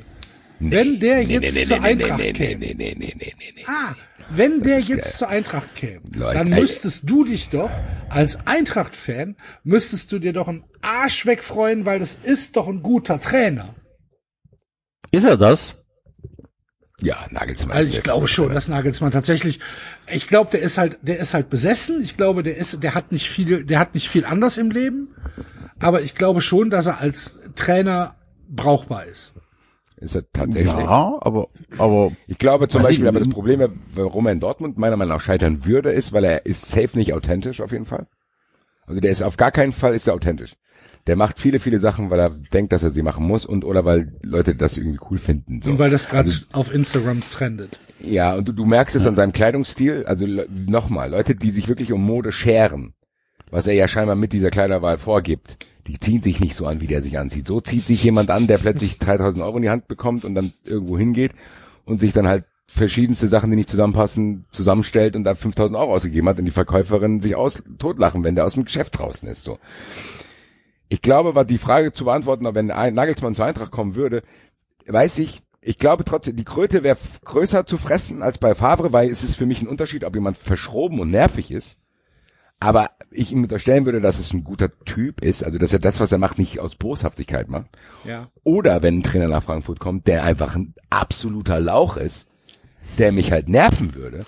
Wenn 0.60 1.00
der 1.00 1.18
Nee, 1.18 1.34
jetzt 1.40 1.54
nee, 1.56 1.60
nee, 1.62 1.66
zur 1.68 1.78
nee, 1.80 1.82
nee, 1.82 2.04
Eintracht 2.04 2.20
nee, 2.20 2.32
nee, 2.32 2.34
käme. 2.34 2.60
nee, 2.60 2.74
nee, 2.78 2.96
nee, 2.98 3.14
nee, 3.18 3.34
nee, 3.38 3.54
nee. 3.56 3.64
Ah, 3.68 3.96
wenn 4.30 4.62
der 4.62 4.78
ist 4.78 4.88
jetzt 4.88 5.06
der- 5.12 5.18
zur 5.18 5.30
Eintracht 5.30 5.76
käme, 5.76 6.02
Leute, 6.16 6.38
dann 6.40 6.50
müsstest 6.50 7.10
du 7.10 7.26
dich 7.26 7.50
doch 7.50 7.70
als 8.10 8.40
Eintracht-Fan, 8.48 9.36
müsstest 9.64 10.12
du 10.12 10.20
dir 10.20 10.32
doch 10.32 10.48
einen 10.48 10.64
Arsch 10.82 11.26
wegfreuen, 11.26 11.86
weil 11.86 12.00
das 12.00 12.16
ist 12.22 12.56
doch 12.56 12.68
ein 12.70 12.82
guter 12.82 13.20
Trainer. 13.20 13.68
Ist 15.12 15.26
er 15.26 15.38
das? 15.38 15.76
Ja, 17.02 17.26
Nagelsmann. 17.32 17.76
Also 17.76 17.90
ich 17.90 17.96
der 17.96 18.04
glaube 18.04 18.28
schon, 18.30 18.46
Trainer. 18.46 18.56
dass 18.56 18.68
Nagelsmann 18.70 19.12
tatsächlich, 19.12 19.60
ich 20.08 20.28
glaube, 20.30 20.52
der 20.52 20.62
ist 20.62 20.78
halt, 20.78 21.00
der 21.02 21.20
ist 21.20 21.34
halt 21.34 21.50
besessen. 21.50 22.02
Ich 22.02 22.16
glaube, 22.16 22.44
der 22.44 22.56
ist, 22.56 22.82
der 22.82 22.96
hat 22.96 23.12
nicht 23.12 23.28
viel, 23.30 23.66
der 23.66 23.80
hat 23.80 23.94
nicht 23.94 24.08
viel 24.08 24.24
anders 24.24 24.58
im 24.58 24.72
Leben. 24.72 25.10
Aber 25.80 26.02
ich 26.02 26.16
glaube 26.16 26.40
schon, 26.42 26.70
dass 26.70 26.86
er 26.86 27.02
als 27.02 27.40
Trainer 27.56 28.16
brauchbar 28.50 29.06
ist. 29.06 29.34
Ist 29.98 30.16
er 30.16 30.24
tatsächlich. 30.34 30.74
Ja, 30.74 31.18
aber, 31.22 31.48
aber 31.78 32.12
Ich 32.28 32.38
glaube 32.38 32.68
zum 32.68 32.82
Beispiel, 32.84 33.08
aber 33.08 33.20
das. 33.20 33.30
Problem, 33.30 33.62
warum 33.96 34.26
er 34.26 34.34
in 34.34 34.40
Dortmund 34.40 34.78
meiner 34.78 34.98
Meinung 34.98 35.16
nach 35.16 35.22
scheitern 35.22 35.66
würde, 35.66 35.92
ist, 35.92 36.12
weil 36.12 36.24
er 36.26 36.46
ist 36.46 36.66
safe 36.68 36.98
nicht 36.98 37.14
authentisch 37.14 37.62
auf 37.62 37.72
jeden 37.72 37.86
Fall. 37.86 38.08
Also 38.86 39.00
der 39.00 39.12
ist 39.12 39.22
auf 39.24 39.38
gar 39.38 39.52
keinen 39.52 39.72
Fall 39.72 39.94
ist 39.96 40.08
er 40.08 40.14
authentisch. 40.16 40.56
Der 41.08 41.16
macht 41.16 41.40
viele, 41.40 41.60
viele 41.60 41.80
Sachen, 41.80 42.10
weil 42.10 42.20
er 42.20 42.30
denkt, 42.54 42.74
dass 42.74 42.84
er 42.84 42.92
sie 42.92 43.02
machen 43.02 43.26
muss 43.26 43.46
und 43.46 43.64
oder 43.66 43.86
weil 43.86 44.14
Leute 44.24 44.56
das 44.56 44.78
irgendwie 44.78 45.00
cool 45.10 45.18
finden. 45.20 45.62
So. 45.62 45.72
Und 45.72 45.80
weil 45.80 45.90
das 45.90 46.10
gerade 46.10 46.30
Also- 46.30 46.46
auf 46.54 46.74
Instagram 46.74 47.20
trendet. 47.22 47.80
Ja, 48.00 48.36
und 48.36 48.48
du, 48.48 48.52
du 48.52 48.66
merkst 48.66 48.96
es 48.98 49.06
an 49.08 49.16
seinem 49.16 49.32
Kleidungsstil. 49.32 50.04
Also 50.06 50.26
nochmal, 50.50 51.12
Leute, 51.12 51.36
die 51.36 51.52
sich 51.52 51.70
wirklich 51.70 51.94
um 51.94 52.04
Mode 52.06 52.34
scheren, 52.34 52.94
was 53.52 53.68
er 53.68 53.74
ja 53.74 53.88
scheinbar 53.88 54.16
mit 54.16 54.34
dieser 54.34 54.50
Kleiderwahl 54.50 54.98
vorgibt, 54.98 55.58
die 55.88 56.00
ziehen 56.00 56.22
sich 56.22 56.40
nicht 56.40 56.56
so 56.56 56.66
an, 56.66 56.82
wie 56.82 56.88
der 56.88 57.04
sich 57.04 57.20
anzieht. 57.20 57.48
So 57.48 57.62
zieht 57.62 57.86
sich 57.86 58.04
jemand 58.04 58.30
an, 58.32 58.48
der 58.48 58.58
plötzlich 58.58 58.98
3000 59.00 59.44
Euro 59.44 59.58
in 59.58 59.64
die 59.64 59.70
Hand 59.70 59.88
bekommt 59.88 60.26
und 60.26 60.36
dann 60.36 60.54
irgendwo 60.64 60.98
hingeht 60.98 61.34
und 61.86 62.00
sich 62.00 62.14
dann 62.14 62.28
halt 62.28 62.46
verschiedenste 62.66 63.28
Sachen, 63.28 63.50
die 63.50 63.56
nicht 63.56 63.70
zusammenpassen, 63.70 64.46
zusammenstellt 64.50 65.16
und 65.16 65.24
da 65.26 65.36
5000 65.36 65.78
Euro 65.78 65.94
ausgegeben 65.94 66.28
hat 66.30 66.40
und 66.40 66.46
die 66.46 66.52
Verkäuferin 66.52 67.20
sich 67.20 67.36
aus, 67.36 67.62
totlachen, 67.78 68.24
wenn 68.24 68.36
der 68.36 68.46
aus 68.46 68.54
dem 68.54 68.66
Geschäft 68.66 68.98
draußen 68.98 69.28
ist, 69.28 69.44
so. 69.44 69.60
Ich 70.90 71.02
glaube, 71.02 71.36
war 71.36 71.46
die 71.46 71.58
Frage 71.58 71.92
zu 71.92 72.06
beantworten, 72.06 72.48
wenn 72.54 72.72
ein 72.72 72.94
Nagelsmann 72.94 73.36
zur 73.36 73.46
Eintracht 73.46 73.72
kommen 73.72 73.96
würde, 73.96 74.22
weiß 74.86 75.20
ich, 75.20 75.42
ich 75.62 75.78
glaube 75.78 76.04
trotzdem, 76.04 76.36
die 76.36 76.44
Kröte 76.44 76.84
wäre 76.84 76.98
größer 77.24 77.66
zu 77.66 77.78
fressen 77.78 78.22
als 78.22 78.38
bei 78.38 78.54
Favre, 78.54 78.92
weil 78.92 79.10
es 79.10 79.24
ist 79.24 79.36
für 79.36 79.46
mich 79.46 79.62
ein 79.62 79.68
Unterschied, 79.68 80.04
ob 80.04 80.16
jemand 80.16 80.38
verschroben 80.38 81.00
und 81.00 81.10
nervig 81.10 81.52
ist. 81.52 81.78
Aber 82.64 82.92
ich 83.12 83.34
ihm 83.34 83.44
unterstellen 83.44 83.84
würde, 83.84 84.00
dass 84.00 84.20
es 84.20 84.32
ein 84.32 84.46
guter 84.46 84.72
Typ 84.86 85.20
ist, 85.20 85.44
also 85.44 85.58
dass 85.58 85.74
er 85.74 85.80
das, 85.80 86.00
was 86.00 86.14
er 86.14 86.18
macht, 86.18 86.40
nicht 86.40 86.62
aus 86.62 86.76
Boshaftigkeit 86.76 87.50
macht. 87.50 87.66
Ja. 88.06 88.30
Oder 88.46 88.82
wenn 88.82 89.00
ein 89.00 89.04
Trainer 89.04 89.28
nach 89.28 89.44
Frankfurt 89.44 89.82
kommt, 89.82 90.08
der 90.08 90.24
einfach 90.24 90.56
ein 90.56 90.74
absoluter 90.90 91.60
Lauch 91.60 91.98
ist, 91.98 92.26
der 93.00 93.12
mich 93.12 93.34
halt 93.34 93.50
nerven 93.50 93.96
würde. 93.96 94.26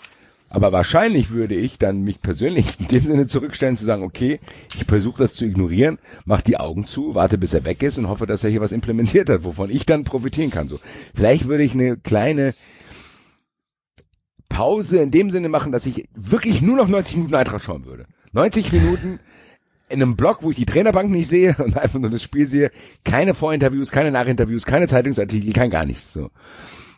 Aber 0.50 0.74
wahrscheinlich 0.74 1.30
würde 1.30 1.56
ich 1.56 1.78
dann 1.78 2.02
mich 2.02 2.22
persönlich 2.22 2.78
in 2.78 2.90
dem 2.90 3.06
Sinne 3.06 3.28
zurückstellen 3.28 3.78
zu 3.78 3.86
sagen, 3.86 4.04
okay, 4.04 4.42
ich 4.76 4.84
versuche 4.84 5.20
das 5.20 5.36
zu 5.36 5.46
ignorieren, 5.46 5.98
mach 6.26 6.42
die 6.42 6.58
Augen 6.58 6.88
zu, 6.88 7.16
warte 7.16 7.38
bis 7.38 7.54
er 7.54 7.64
weg 7.64 7.84
ist 7.84 7.98
und 7.98 8.10
hoffe, 8.10 8.26
dass 8.26 8.44
er 8.44 8.50
hier 8.50 8.60
was 8.60 8.74
implementiert 8.74 9.30
hat, 9.30 9.46
wovon 9.46 9.70
ich 9.70 9.86
dann 9.86 10.04
profitieren 10.04 10.52
kann. 10.52 10.68
So, 10.68 10.82
vielleicht 11.16 11.48
würde 11.48 11.64
ich 11.64 11.74
eine 11.74 11.96
kleine 11.96 12.54
Pause 14.50 14.98
in 14.98 15.12
dem 15.12 15.32
Sinne 15.32 15.48
machen, 15.48 15.72
dass 15.72 15.86
ich 15.86 16.10
wirklich 16.14 16.62
nur 16.62 16.76
noch 16.76 16.90
90 16.90 17.16
Minuten 17.16 17.36
Eintracht 17.36 17.64
schauen 17.64 17.86
würde. 17.86 18.08
90 18.36 18.74
Minuten 18.74 19.20
in 19.88 20.02
einem 20.02 20.18
Blog, 20.18 20.40
wo 20.42 20.52
ich 20.52 20.58
die 20.58 20.66
Trainerbank 20.66 21.10
nicht 21.10 21.30
sehe 21.30 21.56
und 21.58 21.78
einfach 21.78 22.00
nur 22.00 22.10
das 22.10 22.22
Spiel 22.22 22.48
sehe, 22.48 22.70
keine 23.06 23.34
Vorinterviews, 23.34 23.92
keine 23.92 24.12
Nachinterviews, 24.12 24.66
keine 24.66 24.88
Zeitungsartikel, 24.88 25.54
kein 25.54 25.70
gar 25.70 25.86
nichts. 25.86 26.12
So. 26.12 26.32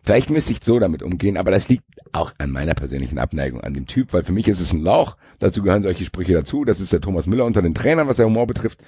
Vielleicht 0.04 0.32
müsste 0.32 0.54
ich 0.54 0.64
so 0.64 0.80
damit 0.80 1.04
umgehen, 1.04 1.38
aber 1.38 1.52
das 1.52 1.70
liegt 1.70 1.84
auch 2.12 2.34
an 2.40 2.50
meiner 2.50 2.74
persönlichen 2.74 3.20
Abneigung 3.20 3.62
an 3.62 3.76
dem 3.76 3.86
Typ, 3.86 4.14
weil 4.14 4.24
für 4.24 4.32
mich 4.32 4.48
ist 4.48 4.60
es 4.60 4.74
ein 4.74 4.82
Lauch. 4.82 5.16
Dazu 5.38 5.62
gehören 5.62 5.84
solche 5.84 6.06
Sprüche 6.06 6.34
dazu. 6.34 6.66
Das 6.66 6.80
ist 6.80 6.92
der 6.92 7.02
Thomas 7.02 7.28
Müller 7.28 7.46
unter 7.46 7.62
den 7.62 7.76
Trainern, 7.76 8.08
was 8.08 8.18
der 8.18 8.26
Humor 8.26 8.48
betrifft. 8.48 8.80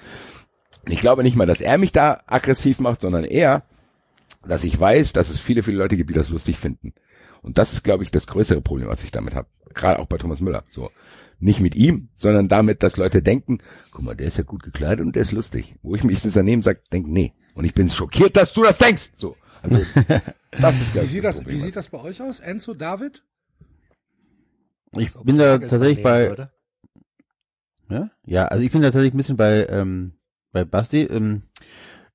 Ich 0.86 1.00
glaube 1.00 1.22
nicht 1.22 1.36
mal, 1.36 1.46
dass 1.46 1.60
er 1.60 1.78
mich 1.78 1.92
da 1.92 2.18
aggressiv 2.26 2.80
macht, 2.80 3.02
sondern 3.02 3.24
eher, 3.24 3.62
dass 4.44 4.64
ich 4.64 4.80
weiß, 4.80 5.12
dass 5.12 5.30
es 5.30 5.38
viele, 5.38 5.62
viele 5.62 5.76
Leute 5.76 5.96
gibt, 5.96 6.10
die 6.10 6.14
das 6.14 6.30
lustig 6.30 6.58
finden. 6.58 6.94
Und 7.42 7.58
das 7.58 7.74
ist, 7.74 7.84
glaube 7.84 8.02
ich, 8.02 8.10
das 8.10 8.26
größere 8.26 8.60
Problem, 8.60 8.88
was 8.88 9.04
ich 9.04 9.12
damit 9.12 9.34
habe. 9.36 9.46
Gerade 9.72 10.00
auch 10.00 10.06
bei 10.06 10.16
Thomas 10.16 10.40
Müller. 10.40 10.64
So. 10.70 10.90
Nicht 11.40 11.60
mit 11.60 11.74
ihm, 11.74 12.10
sondern 12.16 12.48
damit, 12.48 12.82
dass 12.82 12.96
Leute 12.96 13.22
denken, 13.22 13.58
guck 13.90 14.04
mal, 14.04 14.14
der 14.14 14.26
ist 14.26 14.36
ja 14.36 14.44
gut 14.44 14.62
gekleidet 14.62 15.04
und 15.04 15.16
der 15.16 15.22
ist 15.22 15.32
lustig. 15.32 15.74
Wo 15.82 15.94
ich 15.94 16.04
mich 16.04 16.20
daneben 16.22 16.62
sage, 16.62 16.80
denk, 16.92 17.06
nee. 17.06 17.32
Und 17.54 17.64
ich 17.64 17.74
bin 17.74 17.90
schockiert, 17.90 18.36
dass 18.36 18.52
du 18.52 18.62
das 18.62 18.78
denkst. 18.78 19.12
So. 19.14 19.36
Also, 19.62 19.78
das 20.60 20.80
ist, 20.80 20.88
Wie 20.88 20.92
glaube 20.92 21.06
ich, 21.06 21.10
sieht 21.10 21.24
das, 21.24 21.36
Problem, 21.36 21.56
wie 21.56 21.60
sieht 21.60 21.76
das 21.76 21.88
bei 21.88 21.98
euch 21.98 22.22
aus? 22.22 22.40
Enzo, 22.40 22.74
David? 22.74 23.24
ich 24.96 25.14
bin 25.14 25.38
da 25.38 25.58
tatsächlich 25.58 26.02
bei, 26.02 26.48
ja, 27.90 28.10
ja, 28.24 28.46
also 28.46 28.62
ich 28.62 28.70
bin 28.70 28.82
tatsächlich 28.82 29.14
ein 29.14 29.16
bisschen 29.16 29.36
bei, 29.36 29.66
ähm, 29.68 30.12
bei 30.52 30.64
Basti. 30.64 31.02
Ähm, 31.02 31.42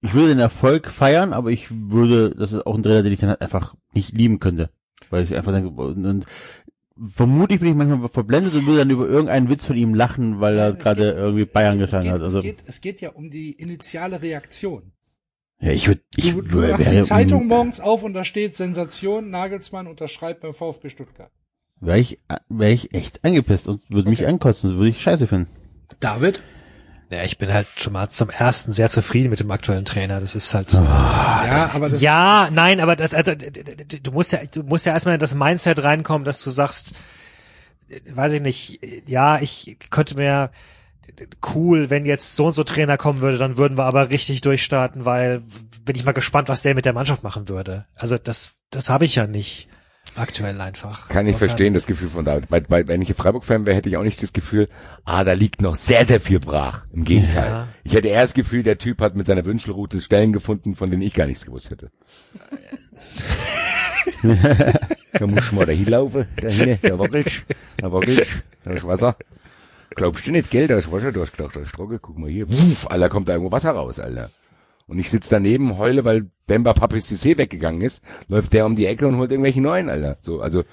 ich 0.02 0.14
würde 0.14 0.30
den 0.30 0.40
Erfolg 0.40 0.90
feiern, 0.90 1.34
aber 1.34 1.52
ich 1.52 1.68
würde, 1.72 2.34
das 2.36 2.52
ist 2.52 2.66
auch 2.66 2.76
ein 2.76 2.84
Trainer, 2.84 3.04
den 3.04 3.14
ich 3.14 3.20
dann 3.20 3.30
halt 3.30 3.42
einfach 3.42 3.76
nicht 3.94 4.12
lieben 4.12 4.40
könnte. 4.40 4.70
Weil 5.10 5.24
ich 5.24 5.36
einfach 5.36 5.52
denke, 5.52 5.70
und, 5.70 6.06
und 6.06 6.26
vermutlich 7.14 7.60
bin 7.60 7.70
ich 7.70 7.76
manchmal 7.76 8.10
verblendet 8.10 8.54
und 8.54 8.66
würde 8.66 8.80
dann 8.80 8.90
über 8.90 9.08
irgendeinen 9.08 9.50
Witz 9.50 9.66
von 9.66 9.76
ihm 9.76 9.94
lachen, 9.94 10.40
weil 10.40 10.58
er 10.58 10.74
gerade 10.74 11.12
irgendwie 11.12 11.46
Bayern 11.46 11.80
geht, 11.80 11.92
hat. 11.92 12.06
Also, 12.06 12.40
es, 12.40 12.44
geht, 12.44 12.64
es 12.66 12.82
geht 12.82 13.02
ja 13.02 13.10
um 13.12 13.30
die 13.30 13.52
initiale 13.52 14.22
Reaktion. 14.22 14.94
ja, 15.60 15.72
ich 15.72 15.88
würde, 15.88 16.02
ich 16.16 16.34
Du, 16.34 16.42
du 16.42 16.52
würde, 16.52 16.72
machst 16.74 16.88
die 16.88 16.96
wäre, 16.96 17.06
Zeitung 17.06 17.48
morgens 17.48 17.80
auf 17.80 18.04
und 18.04 18.14
da 18.14 18.24
steht 18.24 18.56
Sensation, 18.56 19.30
Nagelsmann 19.30 19.88
unterschreibt 19.88 20.42
beim 20.42 20.54
VfB 20.54 20.90
Stuttgart. 20.90 21.32
wäre 21.82 22.00
ich, 22.00 22.20
wäre 22.50 22.72
ich 22.72 22.94
echt 22.94 23.24
angepisst 23.26 23.68
und 23.68 23.90
würde 23.90 24.10
mich 24.10 24.26
ankotzen, 24.26 24.72
das 24.72 24.78
würde 24.78 24.90
ich 24.90 25.02
scheiße 25.02 25.28
finden. 25.28 25.50
David? 26.00 26.42
Ja, 27.12 27.24
ich 27.24 27.38
bin 27.38 27.54
halt 27.54 27.68
schon 27.76 27.94
mal 27.94 28.10
zum 28.10 28.30
ersten 28.30 28.74
sehr 28.74 28.90
zufrieden 28.90 29.30
mit 29.30 29.40
dem 29.40 29.52
aktuellen 29.52 29.86
Trainer. 29.86 30.20
Das 30.20 30.36
ist 30.36 30.54
halt. 30.54 30.74
ja, 30.74 31.70
aber 31.74 31.90
das 31.90 32.02
ja, 32.02 32.50
nein, 32.52 32.80
aber 32.80 32.96
das, 32.96 33.14
also, 33.14 33.34
du 33.36 34.12
musst 34.12 34.32
ja, 34.32 34.40
du 34.52 34.64
musst 34.64 34.86
ja 34.86 34.94
erstmal 34.94 35.16
in 35.16 35.20
das 35.20 35.36
Mindset 35.36 35.84
reinkommen, 35.84 36.26
dass 36.26 36.42
du 36.44 36.50
sagst, 36.50 36.94
äh, 37.90 38.00
weiß 38.10 38.34
ich 38.34 38.42
nicht, 38.42 38.84
äh, 38.84 39.04
ja, 39.06 39.40
ich 39.40 39.78
könnte 39.92 40.16
mir 40.16 40.50
cool, 41.54 41.90
wenn 41.90 42.06
jetzt 42.06 42.36
so 42.36 42.48
und 42.48 42.54
so 42.54 42.64
Trainer 42.64 42.98
kommen 42.98 43.22
würde, 43.22 43.38
dann 43.38 43.58
würden 43.58 43.78
wir 43.78 43.86
aber 43.86 44.10
richtig 44.10 44.42
durchstarten, 44.42 45.06
weil 45.06 45.44
bin 45.84 45.96
ich 45.96 46.04
mal 46.04 46.14
gespannt, 46.14 46.50
was 46.50 46.64
der 46.64 46.76
mit 46.76 46.86
der 46.86 46.94
Mannschaft 46.94 47.24
machen 47.24 47.48
würde. 47.48 47.86
Also 47.96 48.18
das, 48.18 48.56
das 48.72 48.90
habe 48.90 49.06
ich 49.06 49.16
ja 49.16 49.28
nicht 49.28 49.70
aktuell 50.16 50.60
einfach. 50.62 51.10
Kann 51.10 51.28
ich 51.28 51.36
verstehen, 51.38 51.74
das 51.74 51.86
Gefühl 51.86 52.10
von 52.10 52.26
David. 52.26 52.50
Bei, 52.50 52.60
bei, 52.60 52.88
wenn 52.88 53.02
ich 53.02 53.10
ein 53.10 53.16
Freiburg-Fan 53.16 53.66
wäre, 53.66 53.76
hätte 53.76 53.90
ich 53.90 53.98
auch 53.98 54.04
nicht 54.04 54.22
das 54.22 54.34
Gefühl, 54.34 54.70
ah, 55.04 55.24
da 55.24 55.34
liegt 55.34 55.62
noch 55.62 55.76
sehr, 55.76 56.06
sehr 56.06 56.20
viel 56.20 56.40
brach. 56.40 56.86
Im 56.94 57.04
Gegenteil. 57.04 57.50
Ja. 57.50 57.68
Ich 57.84 57.94
hätte 57.94 58.08
eher 58.08 58.22
das 58.22 58.34
Gefühl, 58.34 58.64
der 58.64 58.78
Typ 58.78 59.02
hat 59.02 59.16
mit 59.16 59.28
seiner 59.28 59.46
Wünschelroute 59.46 60.02
Stellen 60.02 60.34
gefunden, 60.34 60.76
von 60.76 60.90
denen 60.90 61.02
ich 61.02 61.14
gar 61.14 61.28
nichts 61.28 61.46
gewusst 61.46 61.72
hätte. 61.72 61.92
da 65.14 65.28
muss 65.28 65.52
mal 65.52 65.66
da 65.66 65.72
hinlaufen, 65.72 66.28
da 66.38 66.48
hin, 66.48 66.78
da 66.82 66.98
wackelst, 67.00 67.46
da 67.78 67.92
wackelst, 67.92 68.44
da 68.64 68.72
ist 68.72 68.86
Wasser. 68.86 69.16
Glaubst 69.92 70.28
du 70.28 70.32
nicht, 70.32 70.52
gell, 70.52 70.68
da 70.68 70.78
ist 70.78 70.92
Wasser, 70.92 71.12
du 71.12 71.22
hast 71.22 71.36
gedacht, 71.36 71.56
da 71.56 71.62
ist 71.62 71.74
Trocke, 71.74 72.00
guck 72.00 72.18
mal 72.18 72.30
hier, 72.30 72.50
Wuff, 72.50 72.88
Alter, 72.90 73.10
kommt 73.10 73.30
da 73.30 73.34
irgendwo 73.34 73.52
Wasser 73.52 73.72
raus, 73.72 74.00
Alter. 74.00 74.32
Und 74.88 75.00
ich 75.00 75.10
sitz 75.10 75.30
daneben, 75.30 75.78
heule, 75.78 76.06
weil 76.06 76.30
Bemba 76.48 76.74
Papis 76.74 77.10
Cissé 77.12 77.38
weggegangen 77.38 77.82
ist, 77.82 78.02
läuft 78.28 78.54
der 78.54 78.66
um 78.66 78.76
die 78.76 78.86
Ecke 78.86 79.08
und 79.08 79.18
holt 79.18 79.32
irgendwelche 79.32 79.62
neuen, 79.62 79.90
Alter. 79.90 80.18
So, 80.22 80.42
also, 80.42 80.64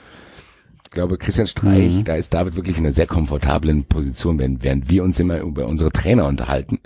ich 0.85 0.91
glaube, 0.91 1.17
Christian 1.17 1.47
Streich, 1.47 2.05
da 2.05 2.17
ist 2.17 2.35
David 2.35 2.57
wirklich 2.57 2.77
in 2.77 2.85
einer 2.85 2.93
sehr 2.93 3.07
komfortablen 3.07 3.85
Position, 3.85 4.39
während, 4.39 4.63
während 4.63 4.91
wir 4.91 5.03
uns 5.03 5.19
immer 5.19 5.39
über 5.41 5.67
unsere 5.67 5.91
Trainer 5.91 6.27
unterhalten. 6.27 6.81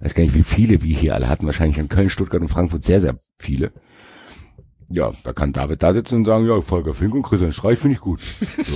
Ich 0.00 0.04
weiß 0.06 0.14
gar 0.14 0.24
nicht, 0.24 0.34
wie 0.34 0.42
viele 0.42 0.82
wir 0.82 0.96
hier 0.96 1.14
alle 1.14 1.28
hatten, 1.28 1.46
wahrscheinlich 1.46 1.78
in 1.78 1.88
Köln, 1.88 2.10
Stuttgart 2.10 2.42
und 2.42 2.48
Frankfurt 2.48 2.82
sehr, 2.82 3.00
sehr 3.00 3.20
viele. 3.38 3.72
Ja, 4.90 5.12
da 5.24 5.32
kann 5.32 5.52
David 5.52 5.82
da 5.82 5.92
sitzen 5.94 6.16
und 6.16 6.24
sagen, 6.26 6.46
ja, 6.46 6.60
Volker 6.60 6.92
Fink 6.94 7.14
und 7.14 7.22
Christian 7.22 7.52
Streich 7.52 7.78
finde 7.78 7.94
ich 7.94 8.00
gut. 8.00 8.20
So, 8.20 8.74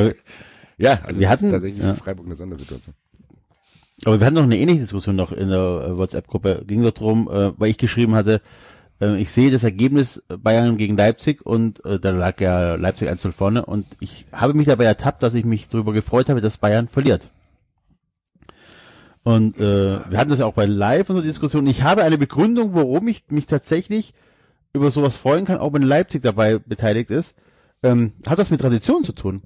ja, 0.78 1.00
also 1.02 1.20
Wir 1.20 1.28
das 1.28 1.40
ist 1.40 1.42
hatten- 1.42 1.50
tatsächlich 1.50 1.82
ja. 1.82 1.94
für 1.94 2.00
Freiburg 2.02 2.26
eine 2.26 2.34
Sondersituation. 2.34 2.94
Aber 4.04 4.20
wir 4.20 4.26
hatten 4.26 4.36
noch 4.36 4.42
eine 4.42 4.58
ähnliche 4.58 4.80
Diskussion 4.80 5.16
noch 5.16 5.32
in 5.32 5.48
der 5.48 5.58
äh, 5.58 5.96
WhatsApp-Gruppe. 5.96 6.64
Ging 6.66 6.82
doch 6.82 6.92
drum, 6.92 7.28
äh, 7.30 7.58
weil 7.58 7.70
ich 7.70 7.78
geschrieben 7.78 8.14
hatte, 8.14 8.42
äh, 9.00 9.20
ich 9.20 9.30
sehe 9.30 9.50
das 9.50 9.64
Ergebnis 9.64 10.22
Bayern 10.28 10.76
gegen 10.76 10.96
Leipzig 10.96 11.44
und 11.44 11.84
äh, 11.84 11.98
da 11.98 12.10
lag 12.10 12.40
ja 12.40 12.74
Leipzig 12.74 13.08
1 13.08 13.26
vorne 13.34 13.64
und 13.64 13.86
ich 14.00 14.26
habe 14.32 14.54
mich 14.54 14.66
dabei 14.66 14.84
ertappt, 14.84 15.22
dass 15.22 15.34
ich 15.34 15.44
mich 15.44 15.68
darüber 15.68 15.92
gefreut 15.92 16.28
habe, 16.28 16.40
dass 16.40 16.58
Bayern 16.58 16.88
verliert. 16.88 17.28
Und 19.22 19.58
äh, 19.58 19.98
wir 20.08 20.18
hatten 20.18 20.30
das 20.30 20.38
ja 20.38 20.46
auch 20.46 20.54
bei 20.54 20.66
Live 20.66 21.08
in 21.08 21.16
der 21.16 21.24
Diskussion. 21.24 21.66
Ich 21.66 21.82
habe 21.82 22.04
eine 22.04 22.18
Begründung, 22.18 22.74
warum 22.74 23.08
ich 23.08 23.24
mich 23.28 23.46
tatsächlich 23.46 24.14
über 24.72 24.90
sowas 24.90 25.16
freuen 25.16 25.46
kann, 25.46 25.58
auch 25.58 25.72
wenn 25.72 25.82
Leipzig 25.82 26.22
dabei 26.22 26.58
beteiligt 26.58 27.10
ist. 27.10 27.34
Ähm, 27.82 28.12
hat 28.26 28.38
das 28.38 28.50
mit 28.50 28.60
Tradition 28.60 29.02
zu 29.02 29.12
tun. 29.12 29.42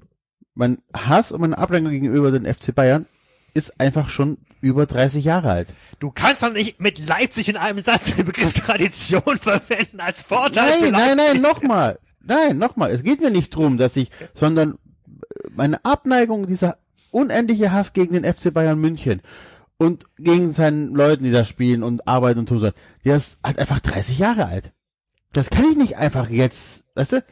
Mein 0.53 0.79
Hass 0.93 1.31
und 1.31 1.41
meine 1.41 1.57
Ablehnung 1.57 1.91
gegenüber 1.91 2.31
den 2.31 2.45
FC 2.45 2.75
Bayern 2.75 3.05
ist 3.53 3.79
einfach 3.79 4.09
schon 4.09 4.37
über 4.61 4.85
30 4.85 5.23
Jahre 5.25 5.49
alt. 5.51 5.73
Du 5.99 6.11
kannst 6.11 6.43
doch 6.43 6.53
nicht 6.53 6.79
mit 6.79 7.05
Leipzig 7.07 7.49
in 7.49 7.57
einem 7.57 7.79
Satz 7.79 8.15
den 8.15 8.25
Begriff 8.25 8.53
Tradition 8.53 9.37
verwenden 9.41 9.99
als 9.99 10.21
Vorteil. 10.21 10.91
Nein, 10.91 10.91
nein, 10.91 11.17
nein, 11.17 11.41
nochmal. 11.41 11.99
Nein, 12.23 12.57
nochmal. 12.57 12.91
Es 12.91 13.03
geht 13.03 13.21
mir 13.21 13.31
nicht 13.31 13.55
drum, 13.55 13.77
dass 13.77 13.95
ich, 13.95 14.11
sondern 14.33 14.73
äh, 14.73 15.49
meine 15.55 15.83
Abneigung, 15.83 16.47
dieser 16.47 16.77
unendliche 17.09 17.71
Hass 17.71 17.93
gegen 17.93 18.13
den 18.13 18.31
FC 18.31 18.53
Bayern 18.53 18.79
München 18.79 19.21
und 19.77 20.05
gegen 20.17 20.53
seinen 20.53 20.93
Leuten, 20.93 21.23
die 21.23 21.31
da 21.31 21.43
spielen 21.43 21.83
und 21.83 22.07
arbeiten 22.07 22.39
und 22.39 22.49
tun 22.49 22.59
sollen, 22.59 22.73
der 23.03 23.15
ist 23.15 23.39
halt 23.43 23.57
einfach 23.59 23.79
30 23.79 24.19
Jahre 24.19 24.45
alt. 24.45 24.71
Das 25.33 25.49
kann 25.49 25.65
ich 25.69 25.75
nicht 25.75 25.97
einfach 25.97 26.29
jetzt, 26.29 26.83
weißt 26.95 27.13
du? 27.13 27.23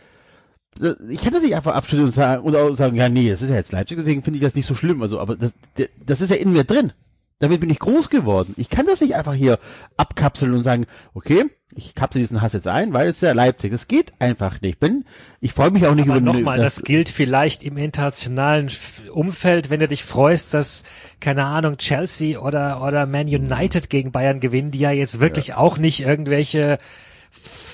Ich 1.10 1.22
kann 1.22 1.34
das 1.34 1.44
nicht 1.44 1.56
einfach 1.56 1.76
abschütteln 1.76 2.08
und 2.08 2.14
sagen, 2.14 2.44
oder 2.44 2.76
sagen, 2.76 2.96
ja, 2.96 3.10
nee, 3.10 3.30
das 3.30 3.42
ist 3.42 3.50
ja 3.50 3.56
jetzt 3.56 3.72
Leipzig, 3.72 3.98
deswegen 3.98 4.24
finde 4.24 4.38
ich 4.38 4.44
das 4.44 4.56
nicht 4.56 4.66
so 4.66 4.76
schlimm. 4.76 5.02
Also, 5.02 5.20
aber 5.20 5.36
das, 5.36 5.52
das 6.06 6.22
ist 6.22 6.30
ja 6.30 6.38
in 6.38 6.54
mir 6.54 6.64
drin. 6.64 6.94
Damit 7.40 7.62
bin 7.62 7.70
ich 7.70 7.80
groß 7.80 8.10
geworden. 8.10 8.54
Ich 8.58 8.70
kann 8.70 8.86
das 8.86 9.00
nicht 9.00 9.16
einfach 9.16 9.34
hier 9.34 9.60
abkapseln 9.96 10.54
und 10.54 10.64
sagen, 10.64 10.88
okay, 11.14 11.46
ich 11.74 11.96
kapsel 11.96 12.22
diesen 12.22 12.42
Hass 12.42 12.52
jetzt 12.52 12.68
ein, 12.68 12.92
weil 12.92 13.08
es 13.08 13.18
ist 13.18 13.22
ja 13.22 13.32
Leipzig. 13.32 13.72
Das 13.72 13.88
geht 13.88 14.12
einfach 14.20 14.60
nicht. 14.60 14.80
Bin, 14.80 15.06
ich 15.40 15.54
freue 15.54 15.72
mich 15.72 15.86
auch 15.88 15.96
nicht 15.96 16.10
Aber 16.10 16.18
über 16.18 16.34
nochmal, 16.34 16.60
das 16.60 16.84
gilt 16.84 17.08
vielleicht 17.08 17.64
im 17.64 17.78
internationalen 17.78 18.70
Umfeld, 19.14 19.70
wenn 19.70 19.80
du 19.80 19.88
dich 19.88 20.04
freust, 20.04 20.54
dass, 20.54 20.84
keine 21.22 21.46
Ahnung, 21.46 21.78
Chelsea 21.78 22.40
oder, 22.40 22.82
oder 22.84 23.06
Man 23.06 23.28
United 23.28 23.90
gegen 23.90 24.12
Bayern 24.12 24.42
gewinnen, 24.42 24.72
die 24.72 24.80
ja 24.80 24.92
jetzt 24.92 25.22
wirklich 25.22 25.54
auch 25.54 25.78
nicht 25.78 26.02
irgendwelche 26.02 26.78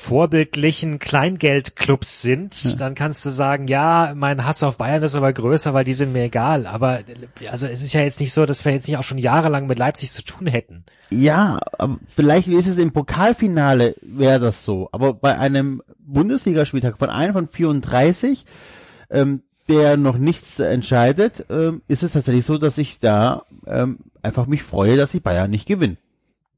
vorbildlichen 0.06 0.99
Kleingeldclubs 0.99 2.22
sind, 2.22 2.80
dann 2.80 2.94
kannst 2.94 3.26
du 3.26 3.32
sagen, 3.32 3.68
ja, 3.68 4.14
mein 4.15 4.45
Hass 4.45 4.61
auf 4.61 4.77
Bayern 4.77 5.02
ist 5.02 5.15
aber 5.15 5.34
größer, 5.34 5.73
weil 5.73 5.84
die 5.84 5.95
sind 5.95 6.14
mir 6.14 6.26
egal. 6.26 6.68
Aber 6.68 6.99
also 7.49 7.65
es 7.65 7.82
ist 7.82 7.94
ja 7.94 8.02
jetzt 8.02 8.19
nicht 8.19 8.32
so, 8.32 8.45
dass 8.45 8.64
wir 8.65 8.72
jetzt 8.72 8.88
nicht 8.88 8.98
auch 8.98 9.03
schon 9.03 9.18
jahrelang 9.18 9.65
mit 9.65 9.80
Leipzig 9.80 10.11
zu 10.11 10.23
tun 10.23 10.45
hätten. 10.45 10.86
Ja, 11.10 11.60
vielleicht 12.07 12.48
ist 12.48 12.68
es 12.68 12.77
im 12.77 12.91
Pokalfinale 12.91 13.95
wäre 14.03 14.40
das 14.40 14.64
so. 14.64 14.90
Aber 14.91 15.15
bei 15.15 15.40
einem 15.40 15.82
Bundesligaspieltag 15.98 16.99
von 16.99 17.10
einem 17.10 17.34
von 17.34 17.48
34, 17.48 18.45
ähm, 19.10 19.41
der 19.68 19.98
noch 19.98 20.19
nichts 20.19 20.60
entscheidet, 20.60 21.45
ähm, 21.49 21.82
ist 21.88 22.03
es 22.03 22.11
tatsächlich 22.11 22.45
so, 22.45 22.60
dass 22.60 22.77
ich 22.77 22.99
da 22.99 23.45
ähm, 23.65 23.98
einfach 24.22 24.45
mich 24.45 24.61
freue, 24.61 24.98
dass 24.98 25.14
die 25.14 25.19
Bayern 25.19 25.49
nicht 25.49 25.68
gewinnen. 25.68 25.98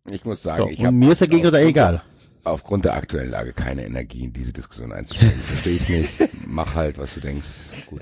Ich 0.09 0.25
muss 0.25 0.43
sagen, 0.43 0.63
So, 0.63 0.69
ich 0.69 0.79
und 0.79 0.87
habe 0.87 0.97
mir 0.97 1.13
ist 1.13 1.21
der 1.21 1.29
Gegner 1.29 1.51
da 1.51 1.59
egal. 1.59 2.01
Aufgrund 2.49 2.85
der 2.85 2.95
aktuellen 2.95 3.29
Lage 3.31 3.53
keine 3.53 3.85
Energie, 3.85 4.23
in 4.25 4.33
diese 4.33 4.53
Diskussion 4.53 4.91
einzusteigen. 4.91 5.39
Verstehe 5.41 5.75
ich 5.75 5.89
nicht. 5.89 6.09
Mach 6.45 6.75
halt, 6.75 6.97
was 6.97 7.13
du 7.13 7.19
denkst. 7.21 7.47
Gut. 7.87 8.01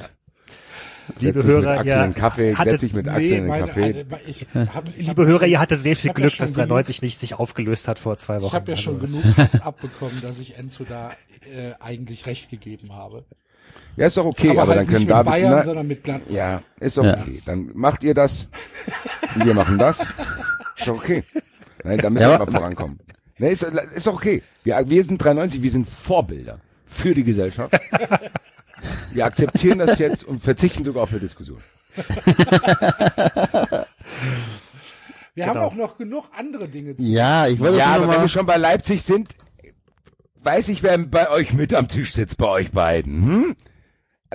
Liebe 1.19 1.33
setz 1.41 1.45
dich 1.45 1.51
Hörer, 1.51 1.59
mit 1.61 1.69
Axel 1.79 1.87
ja, 1.87 2.03
in 2.05 2.11
den 2.11 2.15
Kaffee, 2.19 2.55
hattet- 2.55 2.71
setz 2.71 2.81
dich 2.81 2.93
mit 2.93 3.07
Axel 3.07 3.23
in 3.31 3.45
den 3.47 3.59
Kaffee. 3.67 3.83
eine- 3.83 4.05
ich 4.25 4.47
hab, 4.55 4.57
ich 4.97 5.07
hab 5.09 5.17
Liebe 5.17 5.25
Hörer, 5.27 5.45
ihr 5.45 5.59
hattet 5.59 5.81
sehr 5.81 5.95
viel 5.95 6.07
ja 6.09 6.13
Glück, 6.13 6.31
schon 6.31 6.45
dass 6.45 6.53
genug- 6.55 6.67
93 6.69 7.01
nicht 7.03 7.19
sich 7.19 7.35
aufgelöst 7.35 7.87
hat 7.87 7.99
vor 7.99 8.17
zwei 8.17 8.37
Wochen. 8.37 8.47
Ich 8.47 8.53
habe 8.53 8.71
ja 8.71 8.77
schon 8.77 8.99
Also, 8.99 9.21
genug 9.21 9.37
Hass 9.37 9.61
abbekommen, 9.61 10.19
dass 10.23 10.39
ich 10.39 10.57
Enzo 10.57 10.83
da 10.83 11.11
äh, 11.55 11.73
eigentlich 11.79 12.25
recht 12.25 12.49
gegeben 12.49 12.93
habe. 12.93 13.23
Ja, 13.97 14.07
ist 14.07 14.17
doch 14.17 14.25
okay, 14.25 14.49
aber, 14.49 14.63
aber 14.63 14.69
halt 14.71 14.79
dann 14.79 14.85
können 14.87 14.97
nicht 14.99 15.07
mit 15.07 15.15
David, 15.15 15.31
Bayern, 15.31 15.51
na, 15.51 15.63
sondern 15.63 15.87
mit 15.87 16.03
Gladbach. 16.03 16.31
ja, 16.33 16.61
ist 16.79 16.97
doch 16.97 17.05
Ja. 17.05 17.19
okay. 17.21 17.41
Dann 17.45 17.69
macht 17.75 18.03
ihr 18.03 18.13
das, 18.15 18.47
wir 19.35 19.53
machen 19.53 19.77
das. 19.77 19.99
Ist 20.77 20.87
doch 20.87 20.95
okay. 20.97 21.23
Nein, 21.83 21.99
da 21.99 22.09
müssen 22.09 22.21
Ja, 22.23 22.29
wir 22.31 22.35
aber- 22.41 22.51
mal 22.51 22.59
vorankommen. 22.59 22.99
Nee, 23.37 23.51
ist, 23.51 23.63
ist 23.63 24.07
doch 24.07 24.13
okay. 24.15 24.41
Wir, 24.63 24.81
wir 24.87 25.03
sind 25.03 25.17
93, 25.17 25.61
wir 25.61 25.71
sind 25.71 25.87
Vorbilder 25.89 26.59
für 26.85 27.13
die 27.13 27.23
Gesellschaft. 27.23 27.73
Wir 29.11 29.25
akzeptieren 29.25 29.79
das 29.79 29.97
jetzt 29.99 30.23
und 30.25 30.43
verzichten 30.43 30.83
sogar 30.83 31.03
auf 31.03 31.09
eine 31.11 31.21
Diskussion. 31.21 31.57
Wir 35.33 35.47
haben 35.47 35.53
Genau. 35.53 35.65
auch 35.65 35.75
noch 35.75 35.97
genug 35.97 36.25
andere 36.37 36.67
Dinge 36.67 36.95
zu 36.95 37.03
Ja, 37.03 37.47
ich 37.47 37.59
wollte 37.59 37.77
Ja, 37.77 37.95
aber 37.95 38.09
wenn 38.09 38.21
wir 38.21 38.27
schon 38.27 38.45
bei 38.45 38.57
Leipzig 38.57 39.01
sind, 39.01 39.35
weiß 40.43 40.69
ich, 40.69 40.83
wer 40.83 40.97
bei 40.97 41.29
euch 41.29 41.53
mit 41.53 41.73
am 41.73 41.87
Tisch 41.87 42.13
sitzt, 42.13 42.37
bei 42.37 42.47
euch 42.47 42.71
beiden. 42.71 43.25
Hm? 43.25 43.55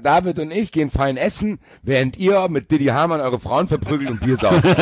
David 0.00 0.38
und 0.38 0.50
ich 0.50 0.72
gehen 0.72 0.90
fein 0.90 1.16
essen, 1.16 1.58
während 1.82 2.16
ihr 2.18 2.48
mit 2.48 2.70
Didi 2.70 2.86
Hamann 2.86 3.20
eure 3.20 3.38
Frauen 3.38 3.68
verprügelt 3.68 4.10
und 4.10 4.20
Bier 4.20 4.36
sauft. 4.36 4.64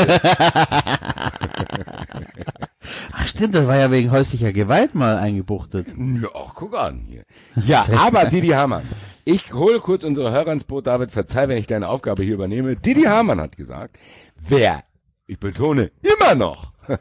ach 3.13 3.27
stimmt, 3.27 3.55
das 3.55 3.67
war 3.67 3.77
ja 3.77 3.91
wegen 3.91 4.11
häuslicher 4.11 4.53
Gewalt 4.53 4.95
mal 4.95 5.17
eingebuchtet. 5.17 5.89
ja, 5.97 6.29
ach, 6.35 6.55
guck 6.55 6.77
an 6.77 7.05
hier. 7.09 7.25
Ja, 7.65 7.87
aber 7.97 8.27
Didi 8.27 8.49
Hamann. 8.49 8.85
Ich 9.25 9.53
hole 9.53 9.79
kurz 9.79 10.05
unsere 10.05 10.31
Hörer 10.31 10.53
ins 10.53 10.65
Boot, 10.65 10.87
David, 10.87 11.11
verzeih, 11.11 11.49
wenn 11.49 11.59
ich 11.59 11.67
deine 11.67 11.89
Aufgabe 11.89 12.23
hier 12.23 12.35
übernehme. 12.35 12.77
Didi 12.77 13.03
Hamann 13.03 13.41
hat 13.41 13.57
gesagt, 13.57 13.99
wer, 14.41 14.85
ich 15.27 15.39
betone, 15.39 15.91
immer 16.03 16.35
noch 16.35 16.73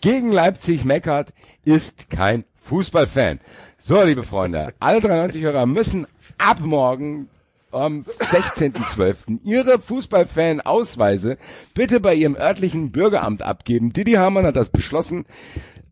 gegen 0.00 0.32
Leipzig 0.32 0.84
meckert, 0.84 1.32
ist 1.64 2.10
kein 2.10 2.44
Fußballfan. 2.54 3.40
So, 3.82 4.02
liebe 4.02 4.24
Freunde, 4.24 4.74
alle 4.78 5.00
93 5.00 5.42
Hörer 5.42 5.66
müssen 5.66 6.06
ab 6.40 6.60
morgen 6.60 7.28
am 7.70 8.02
16.12. 8.02 9.44
ihre 9.44 9.78
Fußballfan-Ausweise 9.78 11.36
bitte 11.74 12.00
bei 12.00 12.14
ihrem 12.14 12.34
örtlichen 12.34 12.90
Bürgeramt 12.90 13.42
abgeben. 13.42 13.92
Didi 13.92 14.12
Hamann 14.12 14.46
hat 14.46 14.56
das 14.56 14.70
beschlossen. 14.70 15.24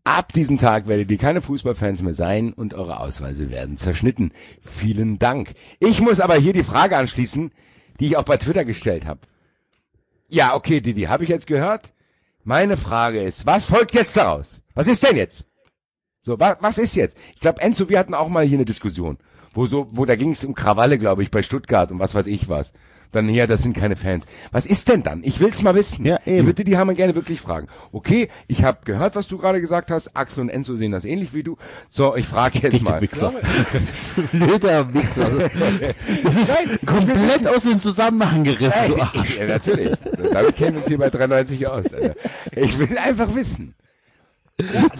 Ab 0.03 0.33
diesem 0.33 0.57
Tag 0.57 0.87
werdet 0.87 1.11
ihr 1.11 1.17
keine 1.17 1.41
Fußballfans 1.41 2.01
mehr 2.01 2.13
sein 2.15 2.51
und 2.53 2.73
eure 2.73 2.99
Ausweise 2.99 3.51
werden 3.51 3.77
zerschnitten. 3.77 4.31
Vielen 4.61 5.19
Dank. 5.19 5.53
Ich 5.79 6.01
muss 6.01 6.19
aber 6.19 6.35
hier 6.35 6.53
die 6.53 6.63
Frage 6.63 6.97
anschließen, 6.97 7.51
die 7.99 8.07
ich 8.07 8.17
auch 8.17 8.23
bei 8.23 8.37
Twitter 8.37 8.65
gestellt 8.65 9.05
habe. 9.05 9.21
Ja, 10.27 10.55
okay, 10.55 10.81
Didi, 10.81 11.03
habe 11.03 11.23
ich 11.23 11.29
jetzt 11.29 11.47
gehört? 11.47 11.93
Meine 12.43 12.77
Frage 12.77 13.21
ist, 13.21 13.45
was 13.45 13.65
folgt 13.65 13.93
jetzt 13.93 14.17
daraus? 14.17 14.61
Was 14.73 14.87
ist 14.87 15.03
denn 15.03 15.17
jetzt? 15.17 15.45
So, 16.21 16.39
was, 16.39 16.57
was 16.59 16.77
ist 16.77 16.95
jetzt? 16.95 17.17
Ich 17.33 17.39
glaube, 17.39 17.61
Enzo, 17.61 17.89
wir 17.89 17.99
hatten 17.99 18.13
auch 18.13 18.27
mal 18.27 18.45
hier 18.45 18.57
eine 18.57 18.65
Diskussion, 18.65 19.17
wo 19.59 19.67
so, 19.67 19.87
wo 19.91 20.05
da 20.05 20.15
ging 20.15 20.31
es 20.31 20.45
um 20.45 20.55
Krawalle, 20.55 20.97
glaube 20.97 21.21
ich, 21.21 21.31
bei 21.31 21.43
Stuttgart 21.43 21.91
und 21.91 21.99
was 21.99 22.15
weiß 22.15 22.27
ich 22.27 22.47
was. 22.47 22.71
Dann 23.11 23.27
hier, 23.27 23.45
das 23.45 23.61
sind 23.61 23.75
keine 23.75 23.97
Fans. 23.97 24.23
Was 24.51 24.65
ist 24.65 24.87
denn 24.87 25.03
dann? 25.03 25.21
Ich 25.23 25.41
will's 25.41 25.63
mal 25.63 25.75
wissen. 25.75 26.05
Ja, 26.05 26.19
eben. 26.25 26.39
Ich 26.39 26.45
würde 26.45 26.63
die 26.63 26.77
haben 26.77 26.87
wir 26.87 26.95
gerne 26.95 27.13
wirklich 27.13 27.41
fragen. 27.41 27.67
Okay, 27.91 28.29
ich 28.47 28.63
habe 28.63 28.79
gehört, 28.85 29.15
was 29.17 29.27
du 29.27 29.37
gerade 29.37 29.59
gesagt 29.59 29.91
hast. 29.91 30.15
Axel 30.15 30.41
und 30.41 30.49
Enzo 30.49 30.77
sehen 30.77 30.93
das 30.93 31.03
ähnlich 31.03 31.33
wie 31.33 31.43
du. 31.43 31.57
So, 31.89 32.15
ich 32.15 32.25
frage 32.25 32.59
jetzt 32.59 32.81
mal. 32.81 33.01
Wichser. 33.01 33.33
Blöder 34.31 34.93
Wichser. 34.93 35.29
Das 36.23 36.35
ist 36.37 36.47
Nein, 36.47 36.79
komplett 36.85 37.47
aus 37.47 37.63
dem 37.63 37.79
Zusammenhang 37.79 38.45
gerissen. 38.45 39.01
Arsch. 39.01 39.37
ja, 39.37 39.47
natürlich. 39.47 39.91
Damit 40.31 40.55
kennen 40.55 40.75
wir 40.75 40.79
uns 40.79 40.87
hier 40.87 40.99
bei 40.99 41.09
93 41.09 41.67
aus. 41.67 41.93
Alter. 41.93 42.15
Ich 42.55 42.79
will 42.79 42.97
einfach 42.97 43.35
wissen. 43.35 43.73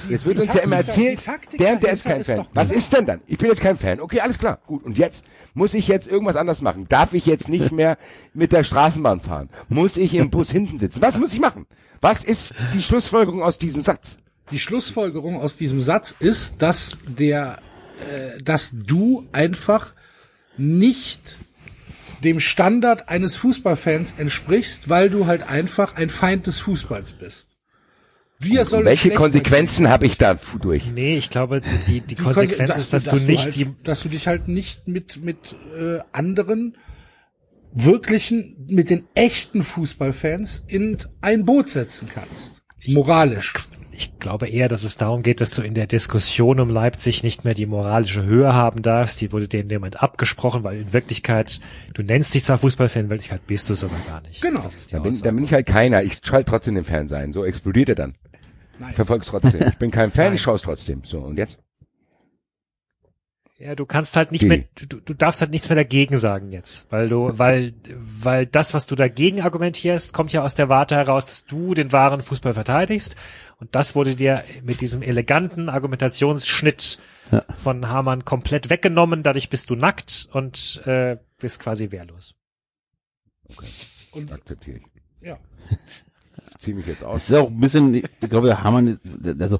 Jetzt 0.10 0.26
wird 0.26 0.40
uns 0.40 0.54
ja 0.54 0.62
immer 0.62 0.78
erzählt, 0.78 1.22
der 1.60 1.74
und 1.74 1.84
der 1.84 1.92
ist 1.92 2.06
kein 2.06 2.22
ist 2.22 2.28
Fan. 2.28 2.48
Was 2.54 2.72
ist 2.72 2.94
denn 2.94 3.06
dann? 3.06 3.22
Ich 3.28 3.38
bin 3.38 3.50
jetzt 3.50 3.62
kein 3.62 3.78
Fan. 3.78 4.00
Okay, 4.00 4.22
alles 4.22 4.38
klar. 4.38 4.60
Gut. 4.66 4.84
Und 4.84 4.98
jetzt 4.98 5.26
muss 5.54 5.74
ich 5.74 5.88
jetzt 5.88 6.08
irgendwas 6.08 6.36
anders 6.36 6.62
machen. 6.62 6.88
Darf 6.88 7.14
ich 7.14 7.26
jetzt 7.26 7.50
nicht 7.50 7.72
mehr 7.72 7.98
mit 8.34 8.52
der 8.52 8.64
Straßenbahn 8.64 9.20
fahren? 9.20 9.50
Muss 9.68 9.98
ich 9.98 10.14
im 10.14 10.30
Bus 10.30 10.52
hinten 10.52 10.80
sitzen? 10.80 11.02
Was 11.02 11.18
muss 11.18 11.34
ich 11.34 11.40
machen? 11.40 11.66
Was 12.02 12.24
ist 12.24 12.56
die 12.74 12.82
Schlussfolgerung 12.82 13.44
aus 13.44 13.60
diesem 13.60 13.82
Satz? 13.82 14.18
Die 14.52 14.60
Schlussfolgerung 14.60 15.40
aus 15.40 15.58
diesem 15.58 15.82
Satz 15.82 16.16
ist, 16.20 16.62
dass 16.62 16.98
der, 17.06 17.58
äh, 18.00 18.42
dass 18.42 18.72
du 18.74 19.28
einfach 19.32 19.94
nicht 20.58 21.38
dem 22.24 22.40
Standard 22.40 23.10
eines 23.10 23.36
Fußballfans 23.36 24.16
entsprichst, 24.18 24.90
weil 24.90 25.10
du 25.10 25.28
halt 25.28 25.44
einfach 25.44 25.96
ein 25.96 26.10
Feind 26.10 26.48
des 26.48 26.60
Fußballs 26.60 27.14
bist. 27.14 27.49
Wir 28.42 28.64
sollen 28.64 28.86
Welche 28.86 29.12
Konsequenzen 29.12 29.90
habe 29.90 30.06
ich 30.06 30.18
da 30.18 30.38
durch? 30.62 30.90
Nee, 30.92 31.18
ich 31.18 31.30
glaube, 31.30 31.62
die, 31.62 32.00
die 32.00 32.02
Die 32.02 32.16
Konsequenz 32.16 32.72
Konse- 32.72 32.80
ist, 32.80 32.94
dass, 32.94 33.04
du 33.06 33.16
nicht 33.26 33.44
halt, 33.44 33.56
die, 33.56 33.68
dass 33.84 34.02
du 34.02 34.10
dich 34.10 34.28
halt 34.28 34.48
nicht 34.48 34.88
mit 34.88 35.22
mit 35.24 35.56
äh, 35.78 36.00
anderen 36.14 36.78
wirklichen, 37.74 38.56
mit 38.68 38.90
den 38.90 39.04
echten 39.14 39.62
Fußballfans 39.64 40.64
in 40.68 40.98
ein 41.22 41.46
Boot 41.46 41.70
setzen 41.70 42.08
kannst. 42.14 42.64
Moralisch. 42.88 43.54
ich 43.92 44.18
glaube 44.20 44.48
eher, 44.48 44.70
dass 44.70 44.84
es 44.84 44.96
darum 44.98 45.22
geht, 45.22 45.42
dass 45.42 45.52
du 45.52 45.62
in 45.62 45.74
der 45.74 45.86
Diskussion 45.86 46.60
um 46.62 46.70
Leipzig 46.70 47.24
nicht 47.24 47.44
mehr 47.44 47.54
die 47.54 47.66
moralische 47.66 48.24
Höhe 48.24 48.54
haben 48.54 48.82
darfst. 48.82 49.20
Die 49.22 49.32
wurde 49.34 49.48
dir 49.50 49.60
in 49.60 49.70
dem 49.70 49.82
Moment 49.82 50.02
abgesprochen, 50.02 50.64
weil 50.64 50.80
in 50.82 50.94
Wirklichkeit, 50.94 51.60
du 51.94 52.02
nennst 52.02 52.34
dich 52.34 52.44
zwar 52.46 52.58
Fußballfan, 52.58 53.04
in 53.04 53.10
Wirklichkeit 53.10 53.46
bist 53.46 53.68
du 53.70 53.74
es 53.74 53.84
aber 53.84 53.98
gar 54.08 54.22
nicht. 54.22 54.42
Genau. 54.42 54.66
Dann 54.92 55.04
bin, 55.04 55.22
dann 55.22 55.36
bin 55.36 55.44
ich 55.44 55.54
halt 55.54 55.66
keiner. 55.68 56.02
Ich 56.04 56.20
schalte 56.24 56.50
trotzdem 56.50 56.76
den 56.76 56.86
Fernseher 56.86 57.20
ein. 57.20 57.34
So 57.34 57.44
explodiert 57.46 57.90
er 57.90 57.96
dann. 57.96 58.16
Nein. 58.80 58.94
Verfolg's 58.94 59.28
trotzdem. 59.28 59.68
Ich 59.68 59.78
bin 59.78 59.92
kein 59.92 60.12
Fan, 60.12 60.26
Nein. 60.28 60.36
ich 60.36 60.42
schaue 60.42 60.56
es 60.56 60.62
trotzdem. 60.62 61.04
So, 61.04 61.20
und 61.20 61.38
jetzt? 61.38 61.60
Ja, 63.58 63.76
du 63.76 63.86
kannst 63.86 64.16
halt 64.16 64.32
nicht 64.32 64.46
Wie? 64.46 64.48
mehr, 64.48 64.64
du, 64.88 65.02
du 65.02 65.14
darfst 65.14 65.42
halt 65.42 65.52
nichts 65.52 65.68
mehr 65.68 65.76
dagegen 65.76 66.18
sagen 66.18 66.54
jetzt, 66.54 66.86
weil 66.90 67.10
du, 67.10 67.34
weil, 67.38 67.74
weil 67.94 68.46
das, 68.46 68.74
was 68.74 68.88
du 68.88 68.96
dagegen 68.96 69.42
argumentierst, 69.42 70.14
kommt 70.14 70.32
ja 70.32 70.44
aus 70.44 70.56
der 70.56 70.70
Warte 70.70 70.96
heraus, 70.96 71.26
dass 71.26 71.44
du 71.44 71.74
den 71.74 71.92
wahren 71.92 72.22
Fußball 72.22 72.54
verteidigst 72.54 73.18
und 73.58 73.76
das 73.76 73.96
wurde 73.96 74.16
dir 74.16 74.46
mit 74.64 74.80
diesem 74.80 75.02
eleganten 75.02 75.68
Argumentationsschnitt 75.68 77.00
von 77.54 77.88
Hamann 77.90 78.26
komplett 78.26 78.70
weggenommen, 78.70 79.24
dadurch 79.24 79.50
bist 79.50 79.70
du 79.70 79.76
nackt 79.76 80.28
und 80.32 80.82
äh, 80.86 81.18
bist 81.38 81.60
quasi 81.60 81.92
wehrlos. 81.92 82.36
Und 84.12 84.32
Akzeptiere 84.32 84.78
ich. 84.78 84.86
Ja. 85.22 85.38
Ich 86.60 86.66
zieh 86.66 86.74
mich 86.74 86.88
jetzt 86.88 87.06
aus. 87.06 87.30
ist 87.30 87.36
auch 87.38 87.48
ein 87.48 87.60
bisschen, 87.62 87.94
ich 87.94 88.04
glaube, 88.30 88.48
der 88.48 88.62
Hamann, 88.66 89.00
also, 89.40 89.60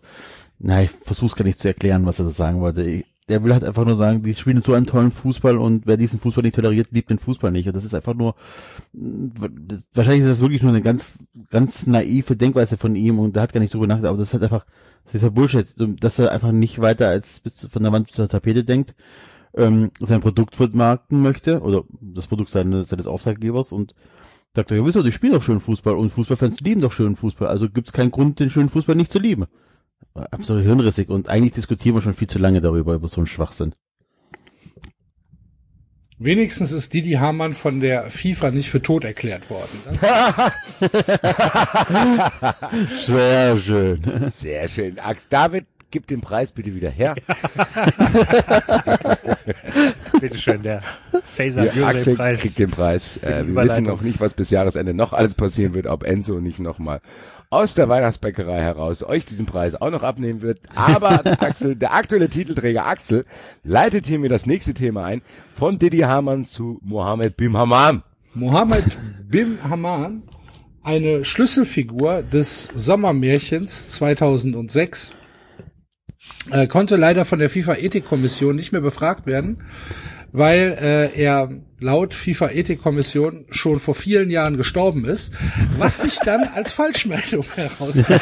na, 0.60 0.84
ich 0.84 0.90
versuch's 0.92 1.34
gar 1.34 1.46
nicht 1.46 1.58
zu 1.58 1.70
erklären, 1.70 2.06
was 2.06 2.20
er 2.20 2.26
da 2.26 2.32
sagen 2.32 2.60
wollte. 2.60 2.84
Ich- 2.84 3.06
Der 3.30 3.42
will 3.44 3.54
halt 3.54 3.64
einfach 3.64 3.86
nur 3.86 3.96
sagen, 3.96 4.22
die 4.24 4.34
spielen 4.36 4.62
so 4.64 4.74
einen 4.74 4.86
tollen 4.88 5.12
Fußball 5.14 5.56
und 5.58 5.86
wer 5.86 5.96
diesen 5.98 6.20
Fußball 6.20 6.42
nicht 6.44 6.56
toleriert, 6.56 6.88
liebt 6.92 7.10
den 7.12 7.20
Fußball 7.20 7.52
nicht. 7.52 7.68
Und 7.68 7.76
das 7.78 7.86
ist 7.86 7.94
einfach 7.94 8.16
nur, 8.16 8.34
das- 8.92 9.84
wahrscheinlich 9.94 10.24
ist 10.24 10.30
das 10.32 10.40
wirklich 10.42 10.62
nur 10.64 10.72
eine 10.72 10.82
ganz, 10.82 11.20
ganz 11.52 11.86
naive 11.88 12.36
Denkweise 12.36 12.76
von 12.76 12.96
ihm 12.96 13.18
und 13.20 13.36
der 13.36 13.44
hat 13.44 13.54
gar 13.54 13.62
nicht 13.62 13.74
drüber 13.74 13.88
nachgedacht, 13.88 14.10
aber 14.10 14.18
das 14.18 14.30
ist 14.30 14.34
halt 14.34 14.44
einfach, 14.44 14.66
das 15.06 15.14
ist 15.16 15.22
ja 15.22 15.30
Bullshit, 15.30 15.68
dass 15.78 16.20
er 16.20 16.32
einfach 16.32 16.52
nicht 16.52 16.82
weiter 16.82 17.08
als 17.08 17.40
bis 17.40 17.56
zu- 17.56 17.70
von 17.70 17.84
der 17.84 17.92
Wand 17.94 18.08
bis 18.08 18.16
zur 18.16 18.28
Tapete 18.28 18.64
denkt, 18.66 18.94
ähm, 19.56 19.92
sein 20.00 20.20
Produkt 20.22 20.56
vermarkten 20.56 21.22
möchte 21.22 21.62
oder 21.62 21.84
das 22.02 22.28
Produkt 22.28 22.50
seines, 22.50 22.90
seines 22.90 23.08
Auftraggebers 23.08 23.72
und 23.72 23.94
sagt 24.56 24.72
er, 24.72 24.78
ja 24.78 24.86
wisst 24.86 24.98
ihr, 24.98 25.06
ich 25.06 25.14
spiele 25.14 25.34
doch 25.34 25.44
schön 25.44 25.62
Fußball 25.62 25.96
und 25.96 26.12
Fußballfans 26.12 26.60
lieben 26.62 26.82
doch 26.82 26.92
schönen 26.92 27.16
Fußball, 27.16 27.48
also 27.48 27.70
gibt's 27.70 27.94
keinen 27.94 28.12
Grund, 28.12 28.40
den 28.40 28.50
schönen 28.50 28.70
Fußball 28.70 28.96
nicht 28.96 29.12
zu 29.12 29.20
lieben. 29.20 29.46
Absolut 30.14 30.64
hirnrissig 30.64 31.10
und 31.10 31.30
eigentlich 31.30 31.54
diskutieren 31.54 31.96
wir 31.96 32.02
schon 32.02 32.16
viel 32.16 32.28
zu 32.28 32.40
lange 32.40 32.62
darüber, 32.62 32.96
über 32.96 33.08
so 33.08 33.22
einen 33.22 33.28
Schwachsinn. 33.28 33.74
Wenigstens 36.22 36.74
ist 36.74 36.94
Didi 36.94 37.14
Hamann 37.14 37.54
von 37.54 37.80
der 37.80 38.04
FIFA 38.04 38.52
nicht 38.52 38.70
für 38.70 38.82
tot 38.82 39.06
erklärt 39.06 39.50
worden. 39.50 39.70
Das 40.82 41.06
Sehr 43.06 43.58
schön. 43.58 44.02
Sehr 44.30 44.68
schön. 44.68 45.00
Ax- 45.00 45.30
David, 45.30 45.66
gib 45.92 46.08
den 46.08 46.20
Preis 46.20 46.52
bitte 46.52 46.76
wieder 46.76 46.90
her. 46.90 47.16
Bitteschön, 50.20 50.62
der 50.64 50.82
Phaser 51.24 51.74
Ja, 51.74 51.88
Axel 51.88 52.16
Preis. 52.16 52.42
kriegt 52.42 52.60
den 52.60 52.72
Preis. 52.72 53.18
Äh, 53.18 53.46
wir 53.48 53.56
wissen 53.64 53.84
noch 53.86 54.02
nicht, 54.02 54.20
was 54.20 54.34
bis 54.34 54.50
Jahresende 54.50 54.94
noch 54.94 55.14
alles 55.14 55.34
passieren 55.36 55.74
wird, 55.74 55.88
ob 55.88 56.04
Enzo 56.04 56.40
nicht 56.40 56.60
nochmal 56.60 57.02
aus 57.50 57.74
der 57.74 57.90
Weihnachtsbäckerei 57.90 58.60
heraus 58.62 59.04
euch 59.04 59.26
diesen 59.26 59.46
Preis 59.46 59.74
auch 59.76 59.90
noch 59.90 60.04
abnehmen 60.04 60.42
wird. 60.42 60.60
Aber 60.76 61.22
Axel, 61.42 61.76
der 61.76 61.94
aktuelle 61.94 62.30
Titelträger 62.30 62.86
Axel 62.86 63.26
leitet 63.64 64.06
hier 64.06 64.20
mir 64.20 64.30
das 64.30 64.46
nächste 64.46 64.74
Thema 64.74 65.06
ein. 65.06 65.22
Von 65.56 65.80
Didi 65.80 66.00
Hamann 66.00 66.46
zu 66.46 66.80
Mohammed 66.84 67.38
Bim 67.38 67.58
Hammam. 67.58 68.04
Mohammed 68.36 68.86
Bim 69.28 69.58
Haman, 69.68 70.22
eine 70.84 71.26
Schlüsselfigur 71.26 72.22
des 72.22 72.66
Sommermärchens 72.66 73.90
2006, 73.92 75.12
äh, 76.52 76.68
konnte 76.68 76.96
leider 76.96 77.26
von 77.26 77.40
der 77.40 77.50
FIFA-Ethikkommission 77.50 78.56
nicht 78.56 78.72
mehr 78.72 78.82
befragt 78.82 79.26
werden, 79.26 79.62
weil 80.32 80.78
äh, 80.80 81.22
er 81.22 81.50
laut 81.80 82.14
FIFA-Ethikkommission 82.14 83.46
schon 83.50 83.80
vor 83.80 83.96
vielen 83.96 84.30
Jahren 84.30 84.58
gestorben 84.58 85.06
ist, 85.06 85.34
was 85.78 86.02
sich 86.02 86.18
dann 86.20 86.44
als 86.56 86.72
Falschmeldung 86.72 87.46
herausstellt. 87.56 88.22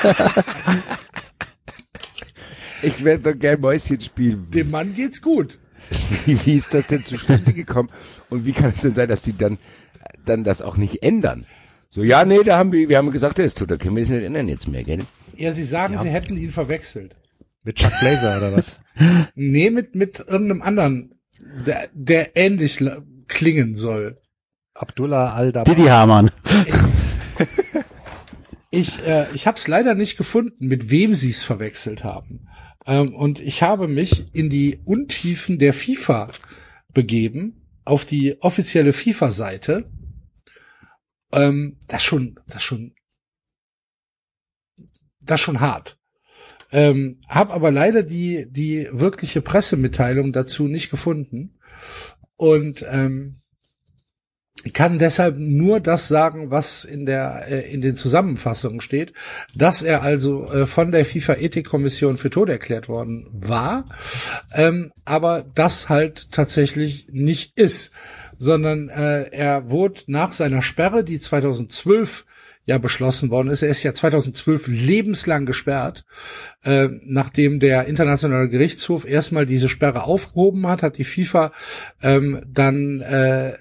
Ich 2.82 3.04
werde 3.04 3.34
doch 3.34 3.40
gern 3.40 3.60
Mäuschen 3.60 4.00
spielen. 4.00 4.48
Dem 4.52 4.70
Mann 4.72 4.94
geht's 4.94 5.22
gut. 5.22 5.58
Wie, 6.26 6.46
wie 6.46 6.56
ist 6.56 6.74
das 6.74 6.88
denn 6.88 7.04
zustande 7.04 7.54
gekommen? 7.54 7.90
Und 8.30 8.46
wie 8.46 8.52
kann 8.52 8.72
es 8.76 8.82
denn 8.82 8.94
sein, 8.94 9.08
dass 9.08 9.22
die 9.22 9.36
dann, 9.36 9.58
dann 10.26 10.44
das 10.44 10.62
auch 10.62 10.78
nicht 10.78 11.02
ändern? 11.02 11.46
So, 11.90 12.04
ja, 12.04 12.26
nee, 12.26 12.44
da 12.44 12.58
haben 12.58 12.72
wir, 12.72 12.90
wir 12.90 12.98
haben 12.98 13.12
gesagt, 13.12 13.40
das 13.40 13.56
tut, 13.56 13.72
da 13.72 13.78
können 13.78 13.96
wir 13.96 14.04
es 14.04 14.10
nicht 14.10 14.24
ändern 14.24 14.48
jetzt 14.48 14.68
mehr, 14.68 14.84
gell? 14.84 15.00
Ja, 15.36 15.52
sie 15.54 15.64
sagen, 15.64 15.98
sie 15.98 16.10
hätten 16.10 16.38
ihn 16.38 16.52
verwechselt. 16.52 17.16
Mit 17.68 17.76
Chuck 17.76 17.92
Blazer 18.00 18.38
oder 18.38 18.54
was? 18.56 18.80
Nee, 19.36 19.70
mit, 19.70 19.94
mit 19.94 20.20
irgendeinem 20.22 20.62
anderen, 20.62 21.20
der, 21.66 21.90
der 21.94 22.36
ähnlich 22.38 22.84
klingen 23.28 23.76
soll. 23.76 24.16
Abdullah 24.74 25.34
al-Dab. 25.34 25.66
Didi 25.66 25.84
Hamann. 25.84 26.32
Ich, 28.72 29.06
äh, 29.06 29.28
ich 29.34 29.48
habe 29.48 29.58
es 29.58 29.68
leider 29.68 29.96
nicht 29.96 30.18
gefunden, 30.18 30.68
mit 30.68 30.90
wem 30.90 31.14
sie 31.14 31.30
es 31.30 31.44
verwechselt 31.44 32.04
haben. 32.04 32.48
Ähm, 32.86 33.14
und 33.14 33.40
ich 33.40 33.64
habe 33.64 33.88
mich 33.88 34.34
in 34.34 34.50
die 34.50 34.82
Untiefen 34.86 35.60
der 35.60 35.74
FIFA 35.74 36.32
begeben, 36.94 37.68
auf 37.86 38.06
die 38.06 38.42
offizielle 38.42 38.94
FIFA-Seite. 38.94 39.92
Ähm, 41.34 41.78
das 41.88 42.04
schon, 42.04 42.40
das 42.48 42.64
schon, 42.64 42.96
das 45.20 45.40
schon 45.40 45.60
hart. 45.60 45.98
Ähm, 46.72 47.22
hab 47.28 47.54
aber 47.54 47.72
leider 47.72 48.04
die 48.04 48.48
die 48.50 48.88
wirkliche 48.92 49.42
Pressemitteilung 49.42 50.34
dazu 50.34 50.68
nicht 50.68 50.90
gefunden 50.90 51.58
und 52.36 52.86
ähm, 52.90 53.42
kann 54.74 55.00
deshalb 55.00 55.38
nur 55.38 55.80
das 55.80 56.08
sagen, 56.08 56.52
was 56.52 56.84
in 56.84 57.06
der 57.06 57.46
äh, 57.50 57.72
in 57.72 57.82
den 57.82 57.96
Zusammenfassungen 57.96 58.82
steht, 58.82 59.14
dass 59.56 59.82
er 59.82 60.04
also 60.04 60.52
äh, 60.52 60.66
von 60.66 60.92
der 60.92 61.06
FIFA 61.06 61.36
Ethikkommission 61.36 62.18
für 62.18 62.30
tot 62.30 62.50
erklärt 62.50 62.90
worden 62.90 63.28
war, 63.32 63.86
ähm, 64.54 64.92
aber 65.06 65.46
das 65.56 65.90
halt 65.90 66.32
tatsächlich 66.32 67.08
nicht 67.12 67.58
ist, 67.58 67.92
sondern 68.38 68.90
äh, 68.90 69.30
er 69.32 69.70
wurde 69.70 70.02
nach 70.08 70.32
seiner 70.32 70.62
Sperre, 70.62 71.04
die 71.04 71.20
2012 71.20 72.26
ja 72.66 72.78
beschlossen 72.78 73.32
worden 73.32 73.50
ist. 73.50 73.64
Er 73.64 73.70
ist 73.70 73.84
ja 73.84 73.94
2012 73.94 74.68
lebenslang 74.68 75.46
gesperrt. 75.46 76.04
Äh, 76.68 76.90
nachdem 77.06 77.62
der 77.62 77.86
internationale 77.86 78.50
Gerichtshof 78.50 79.08
erstmal 79.08 79.46
diese 79.46 79.70
Sperre 79.70 80.04
aufgehoben 80.04 80.68
hat, 80.68 80.84
hat 80.84 80.98
die 80.98 81.06
FIFA 81.06 81.54
ähm, 82.04 82.42
dann 82.46 83.00
äh, 83.00 83.52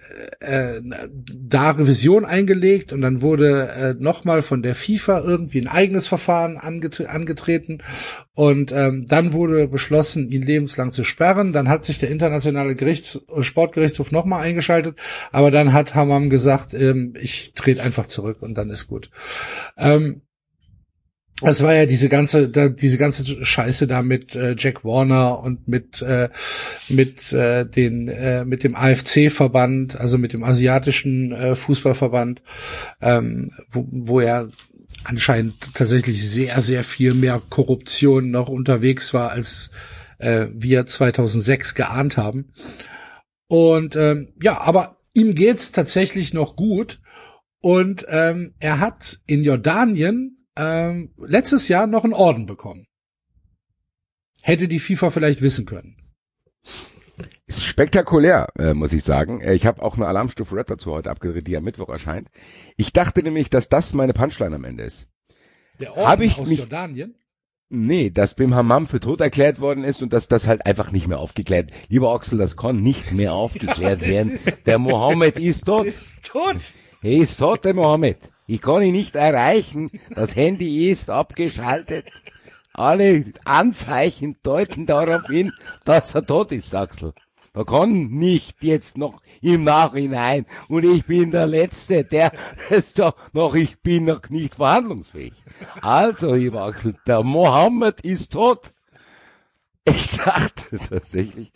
äh, 0.41 0.83
da 0.83 1.71
Revision 1.71 2.25
eingelegt 2.25 2.93
und 2.93 3.03
dann 3.03 3.23
wurde 3.23 3.69
äh, 3.69 3.95
nochmal 4.03 4.43
von 4.43 4.61
der 4.61 4.75
FIFA 4.75 5.21
irgendwie 5.21 5.61
ein 5.61 5.69
eigenes 5.69 6.09
Verfahren 6.09 6.57
anget 6.57 7.07
angetreten 7.07 7.79
und 8.35 8.73
ähm, 8.73 9.07
dann 9.07 9.33
wurde 9.33 9.69
beschlossen, 9.69 10.29
ihn 10.29 10.43
lebenslang 10.43 10.91
zu 10.91 11.05
sperren. 11.05 11.53
Dann 11.53 11.69
hat 11.69 11.85
sich 11.85 11.99
der 11.99 12.11
internationale 12.11 12.75
Gerichts 12.75 13.21
Sportgerichtshof 13.41 14.11
nochmal 14.11 14.43
eingeschaltet, 14.43 14.99
aber 15.31 15.53
dann 15.53 15.73
hat 15.73 15.95
Hammam 15.95 16.29
gesagt, 16.29 16.75
ähm, 16.75 17.15
ich 17.21 17.53
trete 17.55 17.85
einfach 17.85 18.09
zurück 18.09 18.43
und 18.43 18.57
dann 18.57 18.69
ist 18.69 18.89
gut. 18.89 19.11
Ähm, 19.79 20.23
es 21.43 21.63
war 21.63 21.75
ja 21.75 21.85
diese 21.85 22.09
ganze, 22.09 22.49
da, 22.49 22.69
diese 22.69 22.97
ganze 22.97 23.45
Scheiße 23.45 23.87
da 23.87 24.03
mit 24.03 24.35
äh, 24.35 24.55
Jack 24.59 24.85
Warner 24.85 25.41
und 25.41 25.69
mit 25.69 26.01
äh, 26.01 26.31
mit 26.89 27.33
äh, 27.33 27.67
den 27.67 28.09
äh, 28.09 28.45
mit 28.45 28.65
dem 28.65 28.75
AFC-Verband, 28.75 30.01
also 30.01 30.17
mit 30.17 30.33
dem 30.33 30.45
asiatischen 30.45 31.33
äh, 31.33 31.55
Fußballverband, 31.55 32.43
ähm, 33.03 33.51
wo, 33.71 33.87
wo 33.91 34.21
ja 34.21 34.49
anscheinend 35.05 35.75
tatsächlich 35.75 36.27
sehr 36.27 36.61
sehr 36.63 36.85
viel 36.85 37.13
mehr 37.13 37.43
Korruption 37.51 38.31
noch 38.31 38.49
unterwegs 38.49 39.13
war, 39.13 39.31
als 39.31 39.71
äh, 40.19 40.47
wir 40.55 40.87
2006 40.87 41.75
geahnt 41.75 42.17
haben. 42.17 42.53
Und 43.47 43.95
ähm, 43.95 44.33
ja, 44.43 44.63
aber 44.63 44.97
ihm 45.13 45.35
geht's 45.35 45.71
tatsächlich 45.71 46.33
noch 46.33 46.57
gut 46.57 46.99
und 47.61 48.07
ähm, 48.09 48.55
er 48.59 48.81
hat 48.81 49.19
in 49.27 49.45
Jordanien 49.45 50.36
ähm, 50.57 51.13
letztes 51.19 51.69
Jahr 51.69 51.87
noch 51.87 52.05
einen 52.05 52.13
Orden 52.15 52.47
bekommen. 52.47 52.87
Hätte 54.43 54.69
die 54.69 54.79
FIFA 54.81 55.11
vielleicht 55.11 55.43
wissen 55.43 55.67
können. 55.67 55.97
Ist 57.47 57.65
spektakulär, 57.65 58.49
äh, 58.59 58.75
muss 58.75 58.93
ich 58.93 59.05
sagen. 59.05 59.41
Äh, 59.41 59.55
Ich 59.55 59.67
habe 59.67 59.83
auch 59.83 59.97
eine 59.97 60.07
Alarmstufe 60.07 60.55
Red 60.57 60.71
dazu 60.71 60.93
heute 60.93 61.11
abgedreht, 61.11 61.47
die 61.47 61.57
am 61.57 61.65
Mittwoch 61.65 61.89
erscheint. 61.89 62.29
Ich 62.77 62.93
dachte 62.93 63.23
nämlich, 63.23 63.51
dass 63.51 63.69
das 63.69 63.95
meine 63.95 64.13
Punchline 64.13 64.57
am 64.57 64.65
Ende 64.65 64.85
ist. 64.85 65.07
Der 65.81 65.91
Hab 65.91 65.97
Orden 65.99 66.23
ich 66.23 66.39
aus 66.39 66.49
mich- 66.49 66.59
Jordanien. 66.59 67.15
Nee, 67.69 68.11
dass 68.11 68.35
Bim 68.37 68.55
Hammam 68.55 68.87
für 68.87 69.01
tot 69.01 69.21
erklärt 69.21 69.59
worden 69.61 69.83
ist 69.83 70.01
und 70.01 70.13
dass 70.13 70.29
das 70.29 70.47
halt 70.47 70.65
einfach 70.67 70.93
nicht 70.93 71.09
mehr 71.09 71.19
aufgeklärt. 71.19 71.73
Lieber 71.89 72.15
Oxel, 72.15 72.39
das 72.39 72.57
kann 72.57 72.81
nicht 72.81 73.11
mehr 73.11 73.33
aufgeklärt 73.35 74.03
das 74.03 74.09
werden. 74.09 74.39
Der 74.67 74.79
Mohammed 74.79 75.37
ist 75.37 75.65
tot. 75.67 75.87
Ist 75.87 76.27
tot. 76.27 76.57
Er 77.03 77.13
ist 77.13 77.39
tot, 77.39 77.65
der 77.65 77.75
Mohammed. 77.75 78.19
Ich 78.47 78.61
kann 78.61 78.83
ihn 78.83 78.93
nicht 78.93 79.17
erreichen. 79.17 79.91
Das 80.15 80.37
Handy 80.37 80.91
ist 80.91 81.11
abgeschaltet. 81.11 82.07
Alle 82.73 83.25
Anzeichen 83.45 84.37
deuten 84.43 84.87
darauf 84.87 85.27
hin, 85.29 85.53
dass 85.85 86.15
er 86.15 86.25
tot 86.27 86.53
ist, 86.53 86.75
Axel. 86.75 87.13
Da 87.55 87.65
kann 87.65 88.09
nicht 88.09 88.63
jetzt 88.63 88.99
noch 88.99 89.23
im 89.41 89.65
Nachhinein 89.65 90.45
und 90.69 90.85
ich 90.85 91.07
bin 91.07 91.31
der 91.31 91.47
Letzte, 91.47 92.05
der 92.05 92.31
jetzt 92.71 92.99
doch 92.99 93.17
noch, 93.33 93.55
ich 93.55 93.81
bin 93.81 94.05
noch 94.05 94.29
nicht 94.29 94.57
verhandlungsfähig. 94.57 95.33
Also, 95.81 96.35
lieber 96.35 96.63
Axel, 96.65 96.97
der 97.07 97.23
Mohammed 97.23 98.03
ist 98.03 98.33
tot. 98.33 98.75
Ich 99.87 100.11
dachte 100.11 100.79
tatsächlich, 100.91 101.51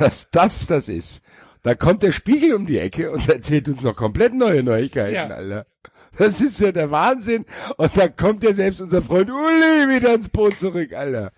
dass 0.00 0.28
das 0.30 0.66
das 0.66 0.88
ist. 0.88 1.22
Da 1.62 1.76
kommt 1.76 2.02
der 2.02 2.10
Spiegel 2.10 2.54
um 2.54 2.66
die 2.66 2.78
Ecke 2.78 3.12
und 3.12 3.28
erzählt 3.28 3.68
uns 3.68 3.82
noch 3.82 3.94
komplett 3.94 4.34
neue 4.34 4.64
Neuigkeiten, 4.64 5.14
Ja. 5.14 5.28
Alter. 5.28 5.66
Das 6.18 6.40
ist 6.40 6.60
ja 6.60 6.72
der 6.72 6.90
Wahnsinn. 6.90 7.44
Und 7.76 7.96
da 7.96 8.08
kommt 8.08 8.42
ja 8.42 8.52
selbst 8.52 8.80
unser 8.80 9.02
Freund 9.02 9.30
Uli 9.30 9.94
wieder 9.94 10.14
ins 10.14 10.28
Boot 10.28 10.58
zurück, 10.58 10.92
Alter. 10.92 11.32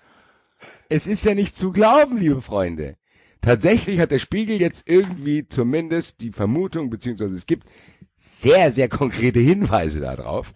Es 0.88 1.06
ist 1.06 1.24
ja 1.24 1.34
nicht 1.34 1.56
zu 1.56 1.72
glauben, 1.72 2.18
liebe 2.18 2.42
Freunde. 2.42 2.96
Tatsächlich 3.40 4.00
hat 4.00 4.10
der 4.10 4.18
Spiegel 4.18 4.60
jetzt 4.60 4.84
irgendwie 4.86 5.46
zumindest 5.46 6.20
die 6.22 6.32
Vermutung, 6.32 6.88
beziehungsweise 6.90 7.36
es 7.36 7.46
gibt 7.46 7.68
sehr, 8.16 8.72
sehr 8.72 8.88
konkrete 8.88 9.40
Hinweise 9.40 10.00
darauf, 10.00 10.54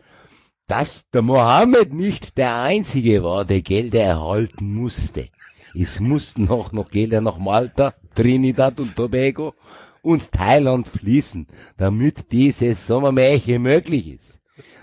dass 0.66 1.09
der 1.11 1.23
Mohammed 1.23 1.93
nicht 1.93 2.39
der 2.39 2.57
Einzige 2.57 3.23
war, 3.23 3.45
der 3.45 3.62
Gelder 3.62 4.01
erhalten 4.01 4.74
musste. 4.74 5.28
Es 5.74 6.01
mussten 6.01 6.49
auch 6.49 6.73
noch 6.73 6.90
Gelder 6.90 7.20
nach 7.20 7.39
Malta, 7.39 7.95
Trinidad 8.15 8.81
und 8.81 8.97
Tobago 8.97 9.55
und 10.02 10.32
Thailand 10.32 10.88
fließen, 10.88 11.46
damit 11.76 12.32
dieses 12.32 12.86
Sommermärchen 12.86 13.62
möglich 13.62 14.08
ist. 14.08 14.40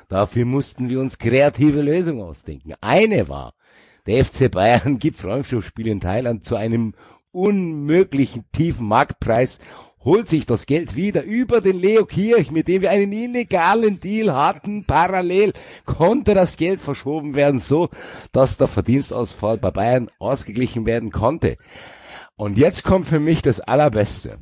Dafür 0.08 0.46
mussten 0.46 0.90
wir 0.90 1.00
uns 1.00 1.18
kreative 1.18 1.82
Lösungen 1.82 2.22
ausdenken. 2.22 2.74
Eine 2.82 3.28
war, 3.28 3.54
der 4.06 4.24
FC 4.24 4.52
Bayern 4.52 5.00
gibt 5.00 5.18
Freundschaftsspiele 5.18 5.92
in 5.92 6.00
Thailand 6.00 6.44
zu 6.44 6.56
einem 6.56 6.94
unmöglichen 7.32 8.46
tiefen 8.52 8.88
Marktpreis, 8.88 9.60
holt 10.06 10.30
sich 10.30 10.46
das 10.46 10.68
Geld 10.68 10.96
wieder 10.96 11.24
über 11.24 11.60
den 11.60 11.80
Leo 11.80 12.06
Kirch, 12.06 12.52
mit 12.52 12.68
dem 12.68 12.84
wir 12.84 12.92
einen 12.92 13.12
illegalen 13.12 14.00
Deal 14.00 14.34
hatten. 14.34 14.86
Parallel 14.86 15.52
konnte 15.86 16.36
das 16.36 16.58
Geld 16.58 16.80
verschoben 16.80 17.36
werden, 17.36 17.60
so 17.60 17.90
dass 18.32 18.58
der 18.58 18.68
Verdienstausfall 18.68 19.58
bei 19.58 19.72
Bayern 19.72 20.10
ausgeglichen 20.20 20.86
werden 20.86 21.12
konnte. 21.12 21.58
Und 22.38 22.58
jetzt 22.58 22.84
kommt 22.84 23.08
für 23.08 23.20
mich 23.20 23.42
das 23.42 23.60
Allerbeste. 23.60 24.38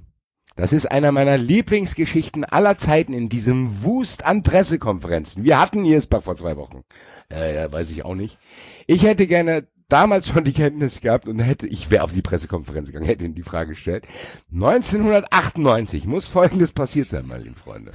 Das 0.55 0.71
ist 0.71 0.91
einer 0.91 1.11
meiner 1.11 1.38
Lieblingsgeschichten 1.38 2.43
aller 2.43 2.77
Zeiten 2.77 3.13
in 3.13 3.27
diesem 3.27 3.84
Wust 3.84 4.25
an 4.25 4.43
Pressekonferenzen. 4.43 5.43
Wir 5.43 5.59
hatten 5.59 5.84
Jersbach 5.84 6.23
vor 6.23 6.35
zwei 6.35 6.57
Wochen. 6.57 6.84
Äh, 7.30 7.71
weiß 7.71 7.89
ich 7.89 8.05
auch 8.05 8.13
nicht. 8.13 8.38
Ich 8.85 9.03
hätte 9.03 9.25
gerne 9.25 9.67
damals 9.89 10.27
schon 10.27 10.43
die 10.43 10.53
Kenntnis 10.53 11.01
gehabt 11.01 11.27
und 11.27 11.39
hätte, 11.39 11.67
ich 11.67 11.89
wäre 11.89 12.03
auf 12.03 12.13
die 12.13 12.21
Pressekonferenz 12.21 12.88
gegangen, 12.88 13.05
hätte 13.05 13.25
ihn 13.25 13.35
die 13.35 13.43
Frage 13.43 13.69
gestellt. 13.69 14.05
1998 14.51 16.05
muss 16.05 16.27
Folgendes 16.27 16.71
passiert 16.71 17.09
sein, 17.09 17.27
meine 17.27 17.43
lieben 17.43 17.55
Freunde. 17.55 17.91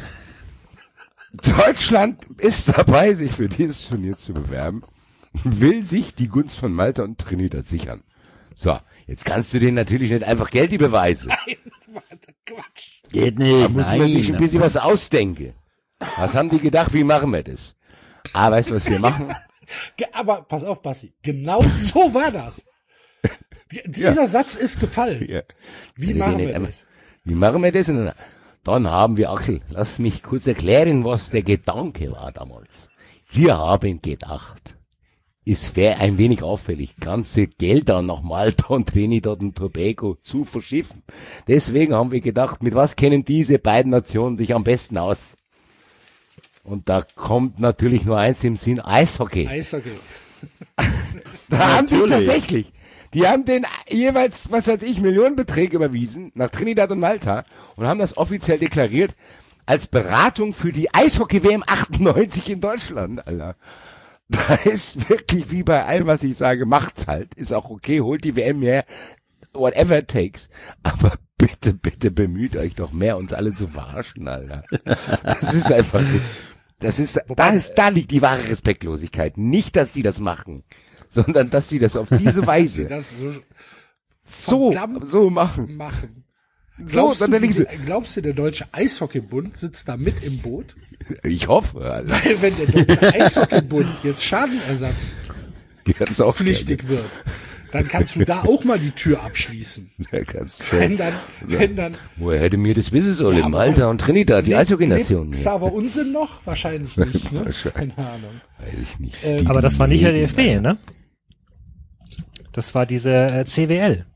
Deutschland 1.32 2.24
ist 2.38 2.76
dabei, 2.76 3.14
sich 3.14 3.32
für 3.32 3.48
dieses 3.48 3.88
Turnier 3.88 4.16
zu 4.16 4.32
bewerben, 4.32 4.82
will 5.44 5.84
sich 5.84 6.14
die 6.14 6.28
Gunst 6.28 6.58
von 6.58 6.72
Malta 6.72 7.04
und 7.04 7.18
Trinidad 7.18 7.66
sichern. 7.66 8.02
So, 8.54 8.76
jetzt 9.08 9.24
kannst 9.24 9.52
du 9.52 9.58
denen 9.58 9.74
natürlich 9.74 10.12
nicht 10.12 10.24
einfach 10.24 10.50
Geld 10.50 10.76
Beweise. 10.78 11.28
Warte, 11.88 12.34
Quatsch. 12.46 13.02
Geht 13.10 13.38
nicht. 13.38 13.64
Da 13.64 13.68
muss 13.68 13.90
man 13.90 14.08
sich 14.08 14.32
ein 14.32 14.38
bisschen 14.38 14.60
was 14.60 14.76
ausdenken. 14.76 15.54
Was 16.16 16.36
haben 16.36 16.50
die 16.50 16.60
gedacht, 16.60 16.92
wie 16.94 17.02
machen 17.02 17.32
wir 17.32 17.42
das? 17.42 17.74
Ah, 18.32 18.50
weißt 18.50 18.70
du, 18.70 18.76
was 18.76 18.86
wir 18.86 19.00
machen? 19.00 19.34
Aber 20.12 20.42
pass 20.42 20.64
auf, 20.64 20.82
Bassi. 20.82 21.12
Genau 21.22 21.62
so 21.62 22.14
war 22.14 22.30
das. 22.30 22.64
Dieser 23.86 24.28
Satz 24.28 24.54
ist 24.54 24.80
gefallen. 24.80 25.26
Ja. 25.28 25.42
Wie 25.96 26.08
Wenn 26.08 26.18
machen 26.18 26.38
wir 26.38 26.58
das? 26.58 26.86
Wie 27.24 27.34
machen 27.34 27.62
wir 27.62 27.72
das? 27.72 27.88
Und 27.88 28.12
dann 28.64 28.88
haben 28.88 29.16
wir, 29.16 29.30
Axel, 29.30 29.60
lass 29.68 29.98
mich 29.98 30.22
kurz 30.22 30.46
erklären, 30.46 31.04
was 31.04 31.30
der 31.30 31.42
Gedanke 31.42 32.12
war 32.12 32.32
damals. 32.32 32.88
Wir 33.30 33.58
haben 33.58 34.00
gedacht, 34.00 34.77
es 35.48 35.76
wäre 35.76 35.98
ein 36.00 36.18
wenig 36.18 36.42
auffällig, 36.42 36.96
ganze 37.00 37.46
Gelder 37.46 38.02
nach 38.02 38.22
Malta 38.22 38.74
und 38.74 38.88
Trinidad 38.88 39.40
und 39.40 39.56
Tobago 39.56 40.18
zu 40.22 40.44
verschiffen. 40.44 41.02
Deswegen 41.46 41.94
haben 41.94 42.12
wir 42.12 42.20
gedacht, 42.20 42.62
mit 42.62 42.74
was 42.74 42.96
kennen 42.96 43.24
diese 43.24 43.58
beiden 43.58 43.90
Nationen 43.90 44.36
sich 44.36 44.54
am 44.54 44.62
besten 44.62 44.98
aus? 44.98 45.36
Und 46.64 46.90
da 46.90 47.02
kommt 47.14 47.60
natürlich 47.60 48.04
nur 48.04 48.18
eins 48.18 48.44
im 48.44 48.56
Sinn, 48.56 48.78
Eishockey. 48.80 49.48
Eishockey. 49.48 49.92
Da 51.50 51.76
haben 51.76 51.86
die 51.86 51.98
tatsächlich. 52.06 52.72
Die 53.14 53.26
haben 53.26 53.46
den 53.46 53.64
jeweils, 53.88 54.52
was 54.52 54.68
weiß 54.68 54.82
ich, 54.82 55.00
Millionenbeträge 55.00 55.76
überwiesen 55.76 56.30
nach 56.34 56.50
Trinidad 56.50 56.90
und 56.92 57.00
Malta 57.00 57.44
und 57.76 57.86
haben 57.86 57.98
das 57.98 58.18
offiziell 58.18 58.58
deklariert 58.58 59.14
als 59.64 59.86
Beratung 59.86 60.52
für 60.52 60.72
die 60.72 60.92
Eishockey-WM 60.92 61.64
98 61.66 62.50
in 62.50 62.60
Deutschland, 62.60 63.26
Alter. 63.26 63.56
Da 64.48 64.54
ist 64.56 65.08
wirklich 65.08 65.50
wie 65.50 65.62
bei 65.62 65.84
allem, 65.86 66.06
was 66.06 66.22
ich 66.22 66.36
sage, 66.36 66.66
macht's 66.66 67.06
halt. 67.06 67.34
Ist 67.34 67.52
auch 67.54 67.70
okay, 67.70 68.02
holt 68.02 68.24
die 68.24 68.36
WM 68.36 68.60
her, 68.60 68.84
whatever 69.54 69.98
it 69.98 70.08
takes. 70.08 70.50
Aber 70.82 71.14
bitte, 71.38 71.72
bitte 71.72 72.10
bemüht 72.10 72.54
euch 72.56 72.74
doch 72.74 72.92
mehr, 72.92 73.16
uns 73.16 73.32
alle 73.32 73.54
zu 73.54 73.68
verarschen, 73.68 74.28
Alter. 74.28 74.64
Das 75.22 75.54
ist 75.54 75.72
einfach, 75.72 76.04
das 76.80 76.98
ist, 76.98 77.20
da 77.36 77.48
ist, 77.48 77.74
da 77.74 77.88
liegt 77.88 78.10
die 78.10 78.20
wahre 78.20 78.46
Respektlosigkeit. 78.48 79.38
Nicht, 79.38 79.76
dass 79.76 79.94
sie 79.94 80.02
das 80.02 80.20
machen, 80.20 80.62
sondern 81.08 81.48
dass 81.48 81.68
sie 81.70 81.78
das 81.78 81.96
auf 81.96 82.08
diese 82.10 82.46
Weise 82.46 82.86
so 84.26 84.70
so 85.06 85.30
machen. 85.30 85.76
machen. 85.76 86.24
So, 86.78 86.84
Glaubst, 86.86 87.20
dann 87.22 87.30
du, 87.32 87.40
die, 87.40 87.64
glaubst 87.86 88.16
du, 88.16 88.20
der 88.22 88.32
Deutsche 88.34 88.66
Eishockeybund 88.72 89.56
sitzt 89.56 89.88
da 89.88 89.96
mit 89.96 90.22
im 90.22 90.38
Boot? 90.38 90.76
ich 91.24 91.48
hoffe, 91.48 91.80
Alter. 91.80 92.10
Weil 92.24 92.42
wenn 92.42 92.56
der 92.56 92.84
Deutsche 92.84 93.14
Eishockeybund 93.20 93.88
jetzt 94.04 94.24
Schadenersatz 94.24 95.16
pflichtig 96.32 96.88
wird, 96.88 97.04
dann 97.72 97.86
kannst 97.88 98.16
du 98.16 98.24
da 98.24 98.42
auch 98.42 98.64
mal 98.64 98.78
die 98.78 98.92
Tür 98.92 99.22
abschließen. 99.24 99.90
Ja, 100.12 100.22
kannst 100.24 100.60
du. 100.72 100.78
Wenn 100.78 100.96
dann, 100.96 101.12
wenn 101.46 101.76
dann 101.76 101.94
Woher 102.16 102.40
hätte 102.40 102.56
mir 102.56 102.74
das 102.74 102.92
wissen 102.92 103.14
sollen? 103.14 103.38
Ja, 103.38 103.44
aber- 103.44 103.50
Malta 103.58 103.86
und 103.90 104.00
Trinidad, 104.00 104.46
die 104.46 104.50
lebt- 104.50 104.60
Eishockey-Nation. 104.60 105.24
lebt 105.26 105.34
Xaver 105.34 105.72
Unsinn 105.72 106.12
noch? 106.12 106.46
Wahrscheinlich 106.46 106.96
nicht, 106.96 107.32
ne? 107.32 107.40
Wahrscheinlich. 107.44 107.96
Keine 107.96 108.08
Ahnung. 108.08 108.40
Weiß 108.58 108.74
ich 108.80 108.98
nicht. 109.00 109.24
Äh, 109.24 109.38
Die- 109.38 109.46
Aber 109.46 109.60
das 109.60 109.78
war 109.78 109.86
nicht 109.88 110.04
der 110.04 110.12
DFB, 110.12 110.60
ne? 110.62 110.78
Das 112.52 112.74
war 112.74 112.86
diese 112.86 113.12
äh, 113.12 113.44
CWL, 113.44 114.06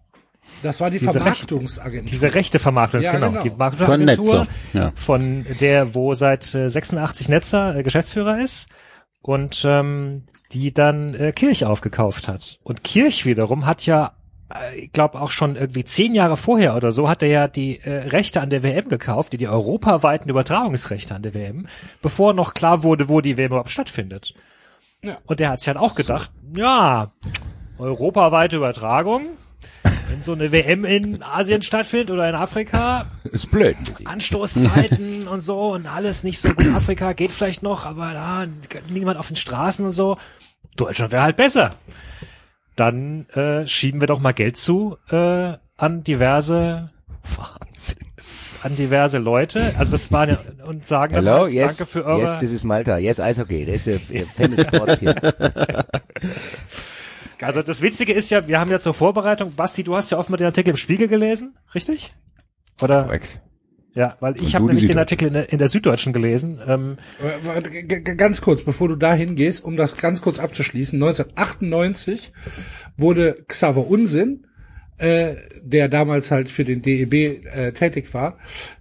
Das 0.63 0.81
war 0.81 0.91
die 0.91 0.99
Diese 0.99 1.13
Vermarktungsagentur. 1.13 2.11
diese 2.11 2.35
rechte 2.35 2.59
Vermarktung, 2.59 3.01
Ja, 3.01 3.13
genau. 3.13 3.31
genau. 3.31 3.43
Die 3.43 3.51
Von 3.51 3.59
Marketingagentur, 3.59 4.39
Netzer. 4.41 4.47
Ja. 4.73 4.93
von 4.95 5.47
der, 5.61 5.95
wo 5.95 6.15
seit 6.15 6.55
äh, 6.55 6.69
86 6.69 7.29
Netzer 7.29 7.77
äh, 7.77 7.83
Geschäftsführer 7.83 8.41
ist 8.41 8.69
und 9.23 9.65
ähm, 9.67 10.25
die 10.53 10.75
dann 10.75 11.15
äh, 11.15 11.33
Kirch 11.33 11.65
aufgekauft 11.65 12.29
hat. 12.29 12.59
Und 12.65 12.83
Kirch 12.85 13.25
wiederum 13.25 13.67
hat 13.67 13.87
ja, 13.87 14.13
äh, 14.53 14.81
ich 14.81 14.93
glaube 14.93 15.21
auch 15.21 15.31
schon 15.31 15.55
irgendwie 15.57 15.85
zehn 15.85 16.15
Jahre 16.15 16.37
vorher 16.37 16.75
oder 16.77 16.91
so, 16.93 17.09
hat 17.09 17.23
er 17.23 17.29
ja 17.29 17.49
die 17.49 17.79
äh, 17.81 18.09
Rechte 18.09 18.41
an 18.41 18.51
der 18.51 18.63
WM 18.65 18.89
gekauft, 18.89 19.33
die, 19.33 19.37
die 19.39 19.49
europaweiten 19.49 20.29
Übertragungsrechte 20.29 21.15
an 21.15 21.23
der 21.23 21.35
WM, 21.35 21.69
bevor 22.03 22.35
noch 22.35 22.53
klar 22.55 22.83
wurde, 22.83 23.09
wo 23.09 23.21
die 23.21 23.37
WM 23.37 23.47
überhaupt 23.53 23.71
stattfindet. 23.71 24.35
Ja. 25.05 25.19
Und 25.27 25.41
der 25.41 25.51
hat 25.51 25.61
sich 25.61 25.69
halt 25.69 25.79
auch 25.79 25.95
gedacht, 25.95 26.31
ja, 26.57 27.13
europaweite 27.79 28.57
Übertragung, 28.57 29.23
wenn 29.83 30.23
so 30.23 30.33
eine 30.33 30.53
WM 30.53 30.85
in 30.85 31.23
Asien 31.23 31.63
stattfindet 31.63 32.11
oder 32.11 32.29
in 32.29 32.35
Afrika, 32.35 33.07
Ist 33.25 33.51
blöd. 33.51 33.77
Anstoßzeiten 34.05 35.27
und 35.29 35.41
so 35.41 35.73
und 35.73 35.87
alles 35.87 36.23
nicht 36.23 36.41
so 36.41 36.55
gut. 36.55 36.67
Afrika 36.75 37.13
geht 37.13 37.31
vielleicht 37.33 37.63
noch, 37.63 37.87
aber 37.87 38.13
da 38.13 38.45
niemand 38.89 39.19
auf 39.19 39.29
den 39.29 39.37
Straßen 39.37 39.85
und 39.85 39.93
so. 39.93 40.17
Deutschland 40.77 41.13
wäre 41.13 41.23
halt 41.23 41.37
besser. 41.37 41.73
Dann 42.77 43.29
äh, 43.31 43.67
schieben 43.67 44.01
wir 44.01 44.07
doch 44.07 44.21
mal 44.21 44.33
Geld 44.33 44.57
zu 44.57 44.97
äh, 45.11 45.55
an 45.77 46.05
diverse 46.05 46.91
Wahnsinn. 47.37 47.99
an 48.63 48.77
diverse 48.77 49.19
Leute. 49.19 49.75
Also 49.77 49.93
das 49.93 50.11
waren 50.13 50.31
ja 50.31 50.39
und 50.65 50.87
sagen 50.87 51.15
dann 51.15 51.25
Hello, 51.25 51.43
halt, 51.43 51.53
yes, 51.53 51.77
danke 51.77 51.87
für 51.91 52.05
eure 52.05 52.23
yes, 52.23 52.39
this 52.39 52.53
is 52.53 52.65
Malta. 52.65 52.99
Yes, 52.99 53.21
Eishockey. 53.21 53.67
That's 53.67 53.89
a 53.89 53.99
famous 54.35 54.61
sport 54.63 55.01
here. 55.01 55.15
Also 57.43 57.63
das 57.63 57.83
Witzige 57.83 58.13
ist 58.13 58.31
ja, 58.31 58.47
wir 58.47 58.61
haben 58.61 58.71
ja 58.71 58.79
zur 58.79 58.95
Vorbereitung, 58.95 59.55
Basti, 59.55 59.85
du 59.85 59.97
hast 59.97 60.11
ja 60.11 60.19
offenbar 60.19 60.39
den 60.39 60.47
Artikel 60.47 60.71
im 60.71 60.77
Spiegel 60.77 61.09
gelesen, 61.09 61.57
richtig? 61.75 62.13
Oder? 62.81 63.05
Korrekt. 63.05 63.41
Ja, 63.95 64.17
weil 64.21 64.41
ich 64.41 64.55
habe 64.55 64.67
nämlich 64.67 64.87
den. 64.87 64.97
Artikel 64.97 65.29
in 65.29 65.35
der, 65.35 65.53
in 65.53 65.59
der 65.59 65.69
Süddeutschen 65.69 66.15
gelesen. 66.15 66.61
Ähm, 66.67 66.97
Äh, 67.23 68.01
Ganz 68.01 68.41
kurz, 68.41 68.63
bevor 68.63 68.89
du 68.89 68.97
da 68.97 69.13
hingehst, 69.13 69.63
um 69.65 69.77
das 69.77 69.99
ganz 69.99 70.23
kurz 70.23 70.39
abzuschließen. 70.39 71.03
1998 71.03 72.33
wurde 72.97 73.37
Xaver 73.49 73.87
Unsinn, 73.87 74.47
äh, 74.97 75.35
der 75.63 75.89
damals 75.89 76.31
halt 76.31 76.49
für 76.49 76.65
den 76.65 76.81
DEB 76.81 77.45
äh, 77.55 77.73
tätig 77.73 78.15
war, 78.15 78.39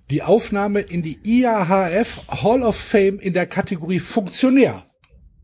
die 0.10 0.24
Aufnahme 0.24 0.80
in 0.80 1.02
die 1.02 1.20
IAHF 1.24 2.22
Hall 2.30 2.64
of 2.64 2.78
Fame 2.78 3.20
in 3.20 3.34
der 3.34 3.48
Kategorie 3.48 4.00
Funktionär 4.00 4.84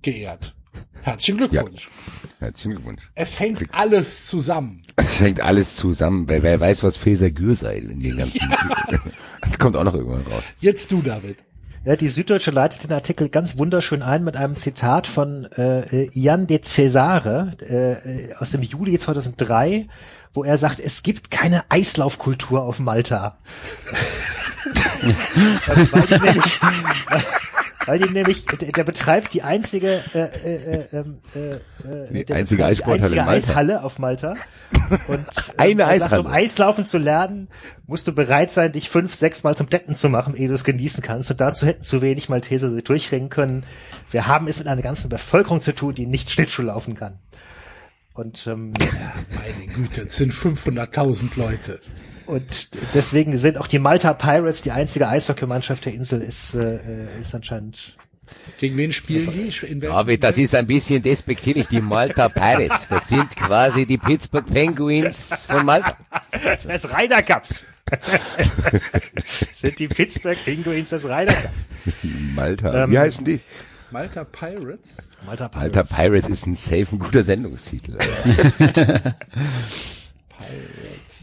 geehrt. 0.02 0.56
Herzlichen 1.02 1.38
Glückwunsch. 1.38 1.90
Herzlichen 2.40 2.76
Glückwunsch. 2.76 3.10
Es 3.16 3.40
hängt 3.40 3.62
alles 3.72 4.28
zusammen. 4.28 4.84
Das 4.96 5.20
hängt 5.20 5.42
alles 5.42 5.76
zusammen. 5.76 6.26
Wer, 6.28 6.44
wer 6.44 6.60
weiß, 6.60 6.84
was 6.84 6.96
Feser 6.96 7.32
Gürsei 7.32 7.78
in 7.78 8.02
den 8.02 8.18
ganzen... 8.18 8.40
Das 9.42 9.60
kommt 9.60 9.76
auch 9.76 9.84
noch 9.84 9.94
irgendwann 9.94 10.26
raus. 10.32 10.44
Jetzt 10.60 10.92
du, 10.92 11.02
David. 11.02 11.38
Ja, 11.86 11.96
die 11.96 12.10
Süddeutsche 12.10 12.52
leitet 12.52 12.84
den 12.84 12.92
Artikel 12.92 13.30
ganz 13.30 13.58
wunderschön 13.58 14.02
ein 14.02 14.24
mit 14.24 14.36
einem 14.36 14.56
Zitat 14.56 15.08
von 15.08 15.46
äh, 15.46 16.10
Jan 16.12 16.48
de 16.48 16.62
Cesare 16.62 17.52
äh, 17.62 18.34
aus 18.36 18.52
dem 18.52 18.62
Juli 18.62 19.00
2003, 19.00 19.88
wo 20.34 20.44
er 20.44 20.58
sagt, 20.58 20.80
es 20.82 21.02
gibt 21.02 21.32
keine 21.32 21.64
Eislaufkultur 21.70 22.64
auf 22.64 22.80
Malta. 22.80 23.38
weil 25.92 26.08
die 26.08 26.20
nämlich, 26.20 26.60
weil 27.88 28.00
die 28.00 28.10
nämlich, 28.10 28.46
der, 28.46 28.72
der 28.72 28.84
betreibt 28.84 29.34
die 29.34 29.42
einzige, 29.44 30.04
äh, 30.14 30.20
äh, 30.20 30.86
äh, 30.92 31.00
äh, 31.00 31.60
Die 32.12 32.26
der 32.26 32.36
einzige 32.36 32.58
betreibt 32.58 32.60
die 32.60 32.64
Eissporthalle 32.64 33.22
einzige. 33.24 33.52
Eishalle 33.52 33.84
auf 33.84 33.98
Malta. 33.98 34.36
Und 35.08 35.20
äh, 35.58 35.58
Eine 35.58 35.84
er 35.84 35.88
sagt, 36.00 36.04
Eishalle. 36.12 36.22
um 36.22 36.28
Eislaufen 36.28 36.86
zu 36.86 36.98
lernen, 36.98 37.48
musst 37.88 38.08
du 38.08 38.12
bereit 38.12 38.52
sein, 38.52 38.72
dich 38.74 38.90
fünf, 38.90 39.16
sechs 39.16 39.44
Mal 39.44 39.56
zum 39.56 39.70
Deppen 39.70 39.96
zu 39.96 40.10
machen, 40.10 40.36
ehe 40.36 40.48
du 40.48 40.54
es 40.54 40.64
genießen 40.64 41.02
kannst. 41.02 41.32
Und 41.32 41.42
dazu 41.42 41.66
hätten 41.66 41.84
zu 41.84 42.02
wenig 42.02 42.30
Malteser 42.30 42.70
sich 42.70 42.84
durchringen 42.84 43.30
können. 43.30 43.64
Wir 44.12 44.28
haben 44.28 44.48
es 44.48 44.60
mit 44.60 44.68
einer 44.68 44.82
ganzen 44.82 45.10
Bevölkerung 45.10 45.62
zu 45.62 45.74
tun, 45.74 45.96
die 45.96 46.06
nicht 46.06 46.30
Schlittschuh 46.30 46.64
laufen 46.64 46.94
kann. 46.96 47.20
Und 48.14 48.48
ähm, 48.48 48.74
Meine 49.30 49.68
Güte, 49.74 50.02
es 50.02 50.18
sind 50.18 50.34
500.000 50.34 51.30
Leute. 51.38 51.80
Und 52.28 52.70
deswegen 52.94 53.38
sind 53.38 53.58
auch 53.58 53.68
die 53.68 53.80
Malta 53.80 54.14
Pirates 54.14 54.62
die 54.62 54.72
einzige 54.72 55.08
Eishockeymannschaft 55.08 55.86
der 55.86 55.94
Insel, 55.94 56.22
ist, 56.22 56.54
äh, 56.54 56.80
ist 57.20 57.34
anscheinend. 57.34 57.96
Gegen 58.60 58.76
wen 58.76 58.92
spielen 58.92 59.32
die? 59.32 59.68
In 59.68 59.82
welchem 59.82 59.96
Aber 59.96 60.18
das 60.18 60.38
ist 60.38 60.54
ein 60.54 60.68
bisschen 60.68 61.02
despektierlich, 61.02 61.68
die 61.68 61.80
Malta 61.80 62.28
Pirates. 62.28 62.88
Das 62.90 63.08
sind 63.08 63.34
quasi 63.36 63.86
die 63.86 63.98
Pittsburgh 63.98 64.46
Penguins 64.46 65.46
von 65.48 65.66
Malta. 65.66 65.96
Des 66.68 66.92
Ryder 66.92 67.24
Cups. 67.24 67.66
sind 69.54 69.80
die 69.80 69.88
Pittsburgh 69.88 70.38
Penguins 70.44 70.90
des 70.90 71.06
Ryder 71.06 71.34
Cups. 71.34 72.04
Malta. 72.04 72.84
Ähm, 72.84 72.92
Wie 72.92 73.00
heißen 73.00 73.24
die? 73.24 73.40
Malta 73.92 74.26
Pirates? 74.26 75.08
Malta 75.26 75.50
Malta 75.54 75.84
Pirates. 75.84 75.96
Pirates 75.96 76.30
ist 76.30 76.48
ein 76.48 76.56
safe, 76.58 76.88
ein 76.92 77.00
guter 77.00 77.24
Sendungstitel. 77.24 77.98
Ähm, 80.40 80.58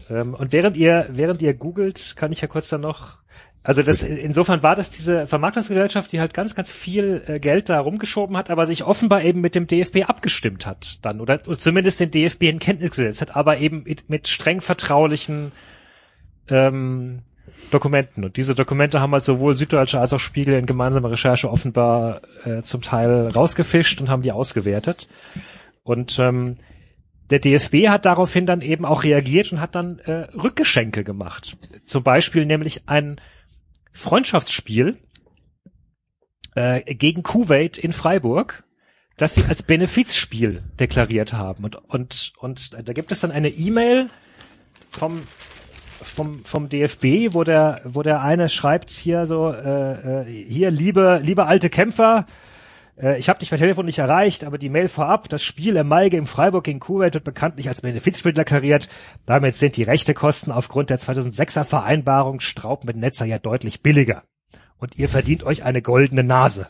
und 0.09 0.51
während 0.51 0.77
ihr, 0.77 1.07
während 1.09 1.41
ihr 1.41 1.53
googelt, 1.53 2.15
kann 2.15 2.31
ich 2.31 2.41
ja 2.41 2.47
kurz 2.47 2.69
dann 2.69 2.81
noch, 2.81 3.19
also 3.63 3.81
das, 3.81 4.03
insofern 4.03 4.61
war 4.61 4.75
das 4.75 4.89
diese 4.89 5.25
Vermarktungsgesellschaft, 5.25 6.11
die 6.11 6.19
halt 6.19 6.33
ganz, 6.33 6.53
ganz 6.53 6.71
viel 6.71 7.23
äh, 7.27 7.39
Geld 7.39 7.69
da 7.69 7.79
rumgeschoben 7.79 8.37
hat, 8.37 8.49
aber 8.51 8.65
sich 8.67 8.83
offenbar 8.83 9.23
eben 9.23 9.41
mit 9.41 9.55
dem 9.55 9.67
DFB 9.67 10.03
abgestimmt 10.07 10.65
hat 10.65 10.99
dann, 11.03 11.19
oder, 11.21 11.43
zumindest 11.43 11.99
den 11.99 12.11
DFB 12.11 12.43
in 12.43 12.59
Kenntnis 12.59 12.91
gesetzt 12.91 13.21
hat, 13.21 13.35
aber 13.35 13.57
eben 13.57 13.83
mit, 13.83 14.09
mit 14.09 14.27
streng 14.27 14.61
vertraulichen 14.61 15.51
ähm, 16.49 17.23
Dokumenten. 17.71 18.23
Und 18.23 18.37
diese 18.37 18.55
Dokumente 18.55 19.01
haben 19.01 19.13
halt 19.13 19.23
sowohl 19.23 19.53
Süddeutsche 19.53 19.99
als 19.99 20.13
auch 20.13 20.19
Spiegel 20.19 20.55
in 20.55 20.65
gemeinsamer 20.65 21.11
Recherche 21.11 21.49
offenbar 21.49 22.21
äh, 22.43 22.61
zum 22.61 22.81
Teil 22.81 23.27
rausgefischt 23.27 24.01
und 24.01 24.09
haben 24.09 24.21
die 24.21 24.31
ausgewertet. 24.31 25.07
Und 25.83 26.19
ähm, 26.19 26.57
der 27.29 27.39
DFB 27.39 27.87
hat 27.87 28.05
daraufhin 28.05 28.45
dann 28.45 28.61
eben 28.61 28.85
auch 28.85 29.03
reagiert 29.03 29.51
und 29.51 29.59
hat 29.59 29.75
dann 29.75 29.99
äh, 29.99 30.27
Rückgeschenke 30.35 31.03
gemacht. 31.03 31.57
Zum 31.85 32.03
Beispiel 32.03 32.45
nämlich 32.45 32.83
ein 32.87 33.19
Freundschaftsspiel 33.91 34.97
äh, 36.55 36.81
gegen 36.93 37.23
Kuwait 37.23 37.77
in 37.77 37.93
Freiburg, 37.93 38.63
das 39.17 39.35
sie 39.35 39.45
als 39.45 39.63
Benefizspiel 39.63 40.61
deklariert 40.79 41.33
haben. 41.33 41.63
Und, 41.63 41.75
und, 41.75 42.33
und 42.37 42.87
da 42.87 42.93
gibt 42.93 43.11
es 43.11 43.21
dann 43.21 43.31
eine 43.31 43.49
E-Mail 43.49 44.09
vom 44.89 45.23
vom 46.01 46.43
vom 46.43 46.69
DFB, 46.69 47.33
wo 47.33 47.43
der 47.43 47.81
wo 47.85 48.03
der 48.03 48.21
eine 48.21 48.49
schreibt 48.49 48.91
hier 48.91 49.25
so 49.25 49.51
äh, 49.51 50.21
äh, 50.21 50.45
hier 50.47 50.69
liebe 50.69 51.19
liebe 51.23 51.45
alte 51.45 51.69
Kämpfer, 51.69 52.25
äh, 53.01 53.17
ich 53.17 53.29
habe 53.29 53.39
dich 53.39 53.49
per 53.49 53.57
Telefon 53.57 53.85
nicht 53.85 53.99
erreicht, 53.99 54.43
aber 54.43 54.57
die 54.57 54.69
Mail 54.69 54.87
vorab, 54.87 55.29
das 55.29 55.43
Spiel 55.43 55.75
im 55.75 55.87
Mai 55.87 56.09
gegen 56.09 56.27
Freiburg 56.27 56.63
gegen 56.63 56.79
Kuwait 56.79 57.13
wird 57.13 57.23
bekanntlich 57.23 57.67
als 57.67 57.81
Benefizspiel 57.81 58.33
deklariert. 58.33 58.89
Damit 59.25 59.55
sind 59.55 59.77
die 59.77 59.83
Rechtekosten 59.83 60.51
aufgrund 60.51 60.89
der 60.89 60.99
2006er 60.99 61.63
Vereinbarung 61.63 62.39
Straub 62.39 62.85
mit 62.85 62.95
Netzer 62.95 63.25
ja 63.25 63.39
deutlich 63.39 63.81
billiger. 63.81 64.23
Und 64.77 64.97
ihr 64.97 65.09
verdient 65.09 65.43
euch 65.43 65.63
eine 65.63 65.81
goldene 65.81 66.23
Nase. 66.23 66.69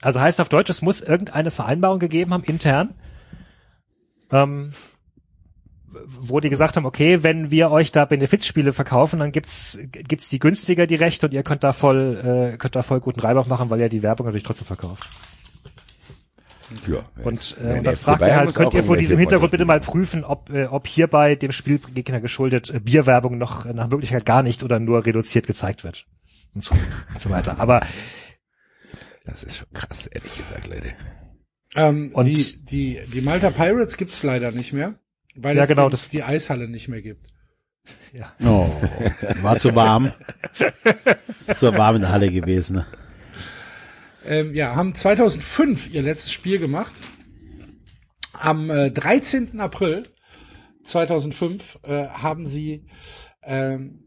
Also 0.00 0.20
heißt 0.20 0.40
auf 0.40 0.48
Deutsch, 0.48 0.70
es 0.70 0.82
muss 0.82 1.00
irgendeine 1.00 1.50
Vereinbarung 1.50 1.98
gegeben 1.98 2.32
haben, 2.32 2.44
intern, 2.44 2.94
ähm, 4.30 4.72
wo 6.06 6.40
die 6.40 6.48
gesagt 6.50 6.76
haben, 6.76 6.86
okay, 6.86 7.22
wenn 7.22 7.50
wir 7.50 7.70
euch 7.70 7.92
da 7.92 8.04
Benefizspiele 8.04 8.72
verkaufen, 8.72 9.18
dann 9.20 9.32
gibt's 9.32 9.78
gibt's 9.92 10.28
die 10.28 10.38
günstiger 10.38 10.86
die 10.86 10.94
Rechte 10.94 11.26
und 11.26 11.32
ihr 11.34 11.42
könnt 11.42 11.64
da 11.64 11.72
voll 11.72 12.52
äh, 12.54 12.56
könnt 12.56 12.76
da 12.76 12.82
voll 12.82 13.00
guten 13.00 13.20
Reibach 13.20 13.46
machen, 13.46 13.70
weil 13.70 13.80
ihr 13.80 13.88
die 13.88 14.02
Werbung 14.02 14.26
natürlich 14.26 14.44
trotzdem 14.44 14.66
verkauft. 14.66 15.08
Ja. 16.86 16.98
Und, 17.24 17.56
Ja, 17.58 17.64
äh, 17.64 17.68
und 17.68 17.74
der 17.74 17.82
dann 17.82 17.96
fragt 17.96 18.22
er 18.22 18.36
halt, 18.36 18.54
könnt 18.54 18.74
ihr 18.74 18.82
vor 18.82 18.96
diesem 18.98 19.18
Hintergrund 19.18 19.50
bitte 19.52 19.64
mal 19.64 19.80
prüfen, 19.80 20.22
ob 20.24 20.50
äh, 20.50 20.66
ob 20.66 20.86
hierbei 20.86 21.34
dem 21.34 21.50
Spielgegner 21.52 22.20
geschuldet 22.20 22.68
äh, 22.70 22.78
Bierwerbung 22.80 23.38
noch 23.38 23.64
äh, 23.64 23.72
nach 23.72 23.88
Möglichkeit 23.88 24.26
gar 24.26 24.42
nicht 24.42 24.62
oder 24.62 24.78
nur 24.78 25.06
reduziert 25.06 25.46
gezeigt 25.46 25.82
wird 25.82 26.06
und 26.54 26.62
so, 26.62 26.74
und 26.74 27.20
so 27.20 27.30
weiter. 27.30 27.58
Aber 27.58 27.80
Das 29.24 29.42
ist 29.44 29.56
schon 29.56 29.66
krass, 29.72 30.06
ehrlich 30.08 30.36
gesagt, 30.36 30.66
Leute. 30.66 30.94
Ähm, 31.74 32.10
Und- 32.12 32.26
die, 32.26 32.64
die, 32.64 32.98
die 33.12 33.20
Malta 33.22 33.50
Pirates 33.50 33.96
gibt's 33.96 34.22
leider 34.22 34.50
nicht 34.52 34.72
mehr, 34.72 34.94
weil 35.38 35.56
Ja, 35.56 35.62
es 35.62 35.68
genau, 35.68 35.88
die, 35.88 35.92
das- 35.92 36.08
die 36.08 36.22
Eishalle 36.22 36.68
nicht 36.68 36.88
mehr 36.88 37.02
gibt. 37.02 37.26
Oh, 38.44 38.70
war 39.42 39.58
zu 39.58 39.74
warm. 39.74 40.12
Ist 41.38 41.58
zu 41.60 41.72
warm 41.72 41.96
in 41.96 42.02
der 42.02 42.10
Halle 42.10 42.30
gewesen. 42.30 42.76
Ne? 42.76 42.86
Ähm, 44.26 44.54
ja, 44.54 44.74
haben 44.76 44.94
2005 44.94 45.94
ihr 45.94 46.02
letztes 46.02 46.32
Spiel 46.32 46.58
gemacht. 46.58 46.92
Am 48.32 48.70
äh, 48.70 48.90
13. 48.90 49.58
April 49.60 50.04
2005 50.84 51.78
äh, 51.84 52.06
haben 52.08 52.46
sie 52.46 52.86
ähm, 53.42 54.04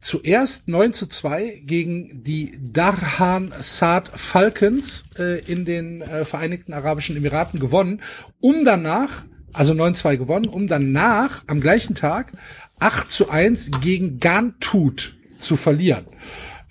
zuerst 0.00 0.68
9 0.68 0.92
zu 0.92 1.06
2 1.06 1.62
gegen 1.64 2.22
die 2.22 2.58
Darhan 2.60 3.52
Saad 3.60 4.08
Falcons 4.14 5.06
äh, 5.18 5.40
in 5.50 5.64
den 5.64 6.00
äh, 6.02 6.24
Vereinigten 6.24 6.72
Arabischen 6.72 7.16
Emiraten 7.16 7.60
gewonnen, 7.60 8.02
um 8.40 8.64
danach, 8.64 9.24
also 9.52 9.72
9-2 9.72 10.16
gewonnen, 10.16 10.46
um 10.46 10.66
danach 10.66 11.42
am 11.46 11.60
gleichen 11.60 11.94
Tag 11.94 12.32
8 12.78 13.10
zu 13.10 13.30
1 13.30 13.70
gegen 13.80 14.18
Gantut 14.20 15.16
zu 15.40 15.56
verlieren. 15.56 16.06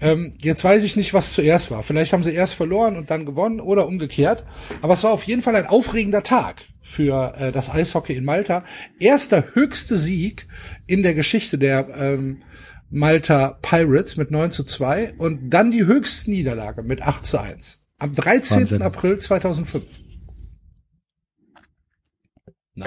Ähm, 0.02 0.32
jetzt 0.42 0.64
weiß 0.64 0.84
ich 0.84 0.96
nicht, 0.96 1.14
was 1.14 1.34
zuerst 1.34 1.72
war. 1.72 1.84
Vielleicht 1.84 2.14
haben 2.14 2.24
sie 2.24 2.34
erst 2.34 2.54
verloren 2.54 2.96
und 2.96 3.12
dann 3.12 3.26
gewonnen 3.26 3.60
oder 3.60 3.88
umgekehrt. 3.88 4.44
Aber 4.82 4.94
es 4.94 5.04
war 5.04 5.12
auf 5.12 5.24
jeden 5.24 5.42
Fall 5.42 5.56
ein 5.56 5.68
aufregender 5.68 6.24
Tag 6.24 6.58
für 6.82 7.34
äh, 7.38 7.52
das 7.52 7.70
Eishockey 7.70 8.14
in 8.14 8.24
Malta. 8.24 8.64
Erster 9.00 9.44
höchste 9.54 9.98
Sieg 9.98 10.48
in 10.88 11.04
der 11.04 11.14
Geschichte 11.14 11.58
der 11.58 11.88
ähm, 11.98 12.42
Malta 12.90 13.58
Pirates 13.62 14.16
mit 14.18 14.32
9 14.32 14.52
zu 14.52 14.64
2 14.64 15.14
und 15.18 15.50
dann 15.50 15.72
die 15.72 15.86
höchste 15.86 16.32
Niederlage 16.32 16.82
mit 16.82 17.02
8 17.02 17.26
zu 17.26 17.40
1. 17.40 17.82
Am 18.00 18.14
13. 18.14 18.62
Wahnsinn. 18.62 18.82
April 18.82 19.20
2005. 19.20 19.84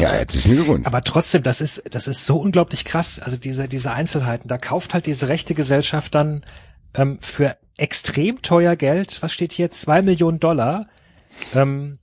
Ja, 0.01 0.11
herzlichen 0.11 0.53
Glückwunsch. 0.53 0.87
Aber 0.87 1.01
trotzdem, 1.03 1.43
das 1.43 1.61
ist, 1.61 1.83
das 1.91 2.09
ist 2.09 2.25
so 2.25 2.39
unglaublich 2.39 2.85
krass. 2.85 3.19
Also 3.19 3.37
diese, 3.37 3.69
diese 3.69 3.93
Einzelheiten. 3.93 4.49
Da 4.49 4.59
kauft 4.59 4.95
halt 4.95 5.07
diese 5.07 5.29
rechte 5.29 5.55
Gesellschaft 5.55 6.15
dann 6.15 6.45
ähm, 6.95 7.19
für 7.21 7.57
extrem 7.77 8.43
teuer 8.43 8.77
Geld, 8.77 9.23
was 9.23 9.33
steht 9.33 9.53
hier, 9.53 9.71
zwei 9.71 10.03
Millionen 10.03 10.41
Dollar, 10.41 10.87
ähm, 11.55 11.99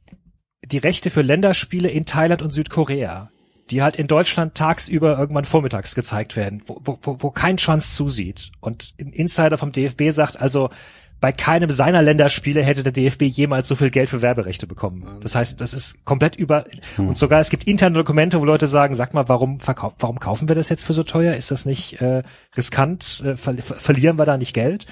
die 0.66 0.78
Rechte 0.78 1.10
für 1.10 1.22
Länderspiele 1.22 1.90
in 1.90 2.06
Thailand 2.06 2.42
und 2.42 2.52
Südkorea, 2.52 3.30
die 3.72 3.82
halt 3.82 3.96
in 3.96 4.08
Deutschland 4.08 4.56
tagsüber 4.56 5.18
irgendwann 5.18 5.46
vormittags 5.46 5.96
gezeigt 5.96 6.36
werden, 6.36 6.64
wo, 6.66 6.82
wo, 6.84 7.00
wo 7.02 7.18
wo 7.20 7.32
kein 7.32 7.58
Schwanz 7.58 7.96
zusieht. 7.96 8.52
Und 8.60 8.94
ein 9.00 9.14
Insider 9.14 9.58
vom 9.58 9.72
DFB 9.72 10.12
sagt 10.12 10.40
also, 10.40 10.70
bei 11.22 11.32
keinem 11.34 11.70
seiner 11.72 12.02
Länderspiele 12.02 12.64
hätte 12.64 12.84
der 12.84 12.94
DFB 12.94 13.24
jemals 13.24 13.68
so 13.68 13.76
viel 13.76 13.90
Geld 13.90 14.10
für 14.10 14.22
Werberechte 14.22 14.68
bekommen. 14.68 15.20
Das 15.22 15.36
heißt, 15.36 15.60
das 15.60 15.74
ist 15.74 16.06
komplett 16.06 16.36
über 16.38 16.64
und 16.98 17.18
sogar 17.18 17.42
es 17.42 17.50
gibt 17.50 17.66
interne 17.66 17.98
Dokumente, 17.98 18.40
wo 18.40 18.46
Leute 18.46 18.68
sagen, 18.68 18.96
sag 18.96 19.14
mal, 19.14 19.28
warum 19.28 19.60
verkau 19.60 19.94
warum 20.00 20.20
kaufen 20.20 20.48
wir 20.48 20.56
das 20.56 20.70
jetzt 20.70 20.86
für 20.86 20.94
so 20.94 21.04
teuer? 21.04 21.36
Ist 21.36 21.52
das 21.52 21.66
nicht 21.66 22.02
äh, 22.02 22.24
riskant? 22.56 23.22
Äh, 23.26 23.36
ver 23.36 23.56
ver 23.58 23.76
verlieren 23.76 24.18
wir 24.18 24.26
da 24.26 24.38
nicht 24.38 24.54
Geld? 24.54 24.86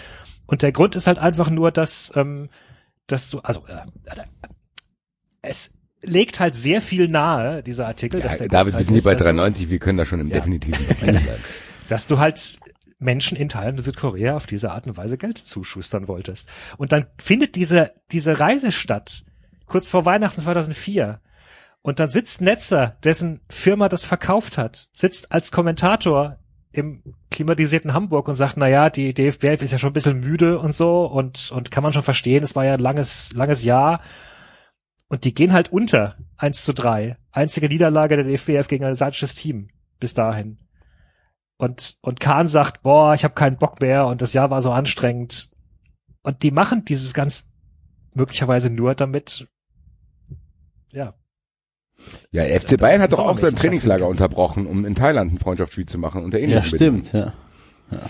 Und 0.48 0.62
der 0.64 0.72
Grund 0.72 0.96
ist 0.96 1.08
halt 1.08 1.18
einfach 1.20 1.50
nur, 1.50 1.72
dass 1.72 2.12
ähm, 2.16 2.50
dass 3.08 3.30
du 3.30 3.40
also 3.40 3.62
äh, 3.68 3.86
es 5.42 5.72
legt 6.02 6.40
halt 6.40 6.56
sehr 6.56 6.82
viel 6.82 7.08
nahe 7.08 7.64
dieser 7.64 7.88
Artikel, 7.88 8.22
dass 8.22 8.34
Ja, 8.34 8.38
der 8.40 8.48
David, 8.50 8.74
Grund 8.74 8.80
wir 8.80 8.86
sind 8.86 8.94
halt 8.96 9.02
hier 9.04 9.10
bei 9.10 9.12
ist, 9.14 9.20
dass 9.20 9.28
du- 9.28 9.34
93, 9.36 9.70
wir 9.70 9.80
können 9.80 9.98
da 9.98 10.06
schon 10.06 10.20
im 10.20 10.28
Ja. 10.30 10.36
definitiven 10.36 10.86
Bereich 10.88 11.00
bleiben. 11.24 11.44
dass 11.90 12.08
du 12.08 12.20
halt 12.20 12.60
Menschen 13.00 13.38
in 13.38 13.50
Thailand 13.50 13.77
und 13.77 13.84
Südkorea 13.84 14.35
auf 14.35 14.48
diese 14.48 14.72
Art 14.72 14.88
und 14.88 14.98
Weise 14.98 15.17
Geld 15.17 15.38
zuschustern 15.38 16.08
wolltest. 16.08 16.50
Und 16.77 16.92
dann 16.92 17.06
findet 17.17 17.56
diese, 17.56 17.92
diese 18.11 18.40
Reise 18.40 18.72
statt, 18.72 19.24
kurz 19.66 19.90
vor 19.90 20.06
Weihnachten 20.06 20.42
2004. 20.42 21.19
Und 21.82 22.00
dann 22.00 22.09
sitzt 22.09 22.42
Netzer, 22.42 22.98
dessen 23.03 23.42
Firma 23.50 23.88
das 23.88 24.03
verkauft 24.03 24.58
hat, 24.58 24.90
sitzt 24.93 25.32
als 25.32 25.51
Kommentator 25.51 26.38
im 26.72 27.01
klimatisierten 27.32 27.93
Hamburg 27.93 28.27
und 28.27 28.35
sagt, 28.35 28.58
na 28.58 28.67
ja, 28.67 28.90
die 28.90 29.14
DFB 29.14 29.45
ist 29.61 29.72
ja 29.72 29.77
schon 29.77 29.92
ein 29.92 29.93
bisschen 29.93 30.19
müde 30.19 30.59
und 30.59 30.76
so 30.76 31.06
und, 31.06 31.51
und 31.51 31.72
kann 31.72 31.84
man 31.84 31.93
schon 31.93 32.01
verstehen, 32.01 32.43
es 32.43 32.56
war 32.56 32.66
ja 32.66 32.74
ein 32.74 32.80
langes, 32.80 33.32
langes 33.34 33.64
Jahr. 33.64 34.01
Und 35.08 35.24
die 35.24 35.34
gehen 35.34 35.53
halt 35.53 35.72
unter, 35.72 36.17
1 36.38 36.64
zu 36.64 36.74
3. 36.74 37.17
Einzige 37.32 37.69
Niederlage 37.69 38.17
der 38.17 38.26
DFBF 38.26 38.67
gegen 38.67 38.84
ein 38.84 38.92
asiatisches 38.92 39.35
Team 39.35 39.69
bis 40.00 40.14
dahin. 40.14 40.58
Und, 41.58 41.98
und 42.02 42.19
Kahn 42.19 42.48
sagt, 42.48 42.84
boah, 42.84 43.14
ich 43.16 43.24
habe 43.24 43.34
keinen 43.34 43.58
Bock 43.58 43.82
mehr 43.82 44.06
und 44.06 44.22
das 44.22 44.34
Jahr 44.34 44.52
war 44.52 44.61
so 44.61 44.72
anstrengend. 44.72 45.50
Und 46.22 46.44
die 46.44 46.52
machen 46.52 46.86
dieses 46.86 47.14
ganz 47.14 47.50
möglicherweise 48.14 48.69
nur 48.69 48.95
damit, 48.95 49.48
ja. 50.92 51.14
Ja, 52.32 52.44
FC 52.44 52.77
Bayern 52.77 53.02
hat 53.02 53.14
doch 53.14 53.19
auch 53.19 53.40
sein 53.40 53.56
Trainingslager 53.56 54.08
unterbrochen, 54.08 54.68
um 54.68 54.86
in 54.86 54.94
Thailand 54.94 55.34
ein 55.34 55.40
Freundschaftsspiel 55.40 55.88
zu 55.88 55.98
machen. 55.98 56.24
Unter 56.24 56.38
Ja, 56.38 56.44
ähnlichen 56.44 56.66
stimmt, 56.66 57.11
ja. 57.11 57.34
ja. 57.92 58.10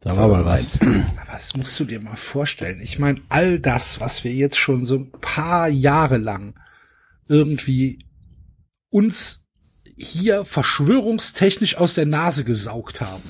Da 0.00 0.16
war 0.16 0.28
mal 0.28 0.44
was. 0.44 0.78
Aber 0.80 1.32
das 1.32 1.56
musst 1.56 1.78
du 1.80 1.84
dir 1.84 2.00
mal 2.00 2.16
vorstellen. 2.16 2.80
Ich 2.80 2.98
meine, 2.98 3.20
all 3.30 3.58
das, 3.58 4.00
was 4.00 4.24
wir 4.24 4.32
jetzt 4.32 4.58
schon 4.58 4.84
so 4.84 4.96
ein 4.96 5.10
paar 5.10 5.68
Jahre 5.68 6.18
lang 6.18 6.54
irgendwie 7.28 7.98
uns 8.90 9.47
hier 9.98 10.44
verschwörungstechnisch 10.44 11.76
aus 11.76 11.94
der 11.94 12.06
Nase 12.06 12.44
gesaugt 12.44 13.00
haben. 13.00 13.22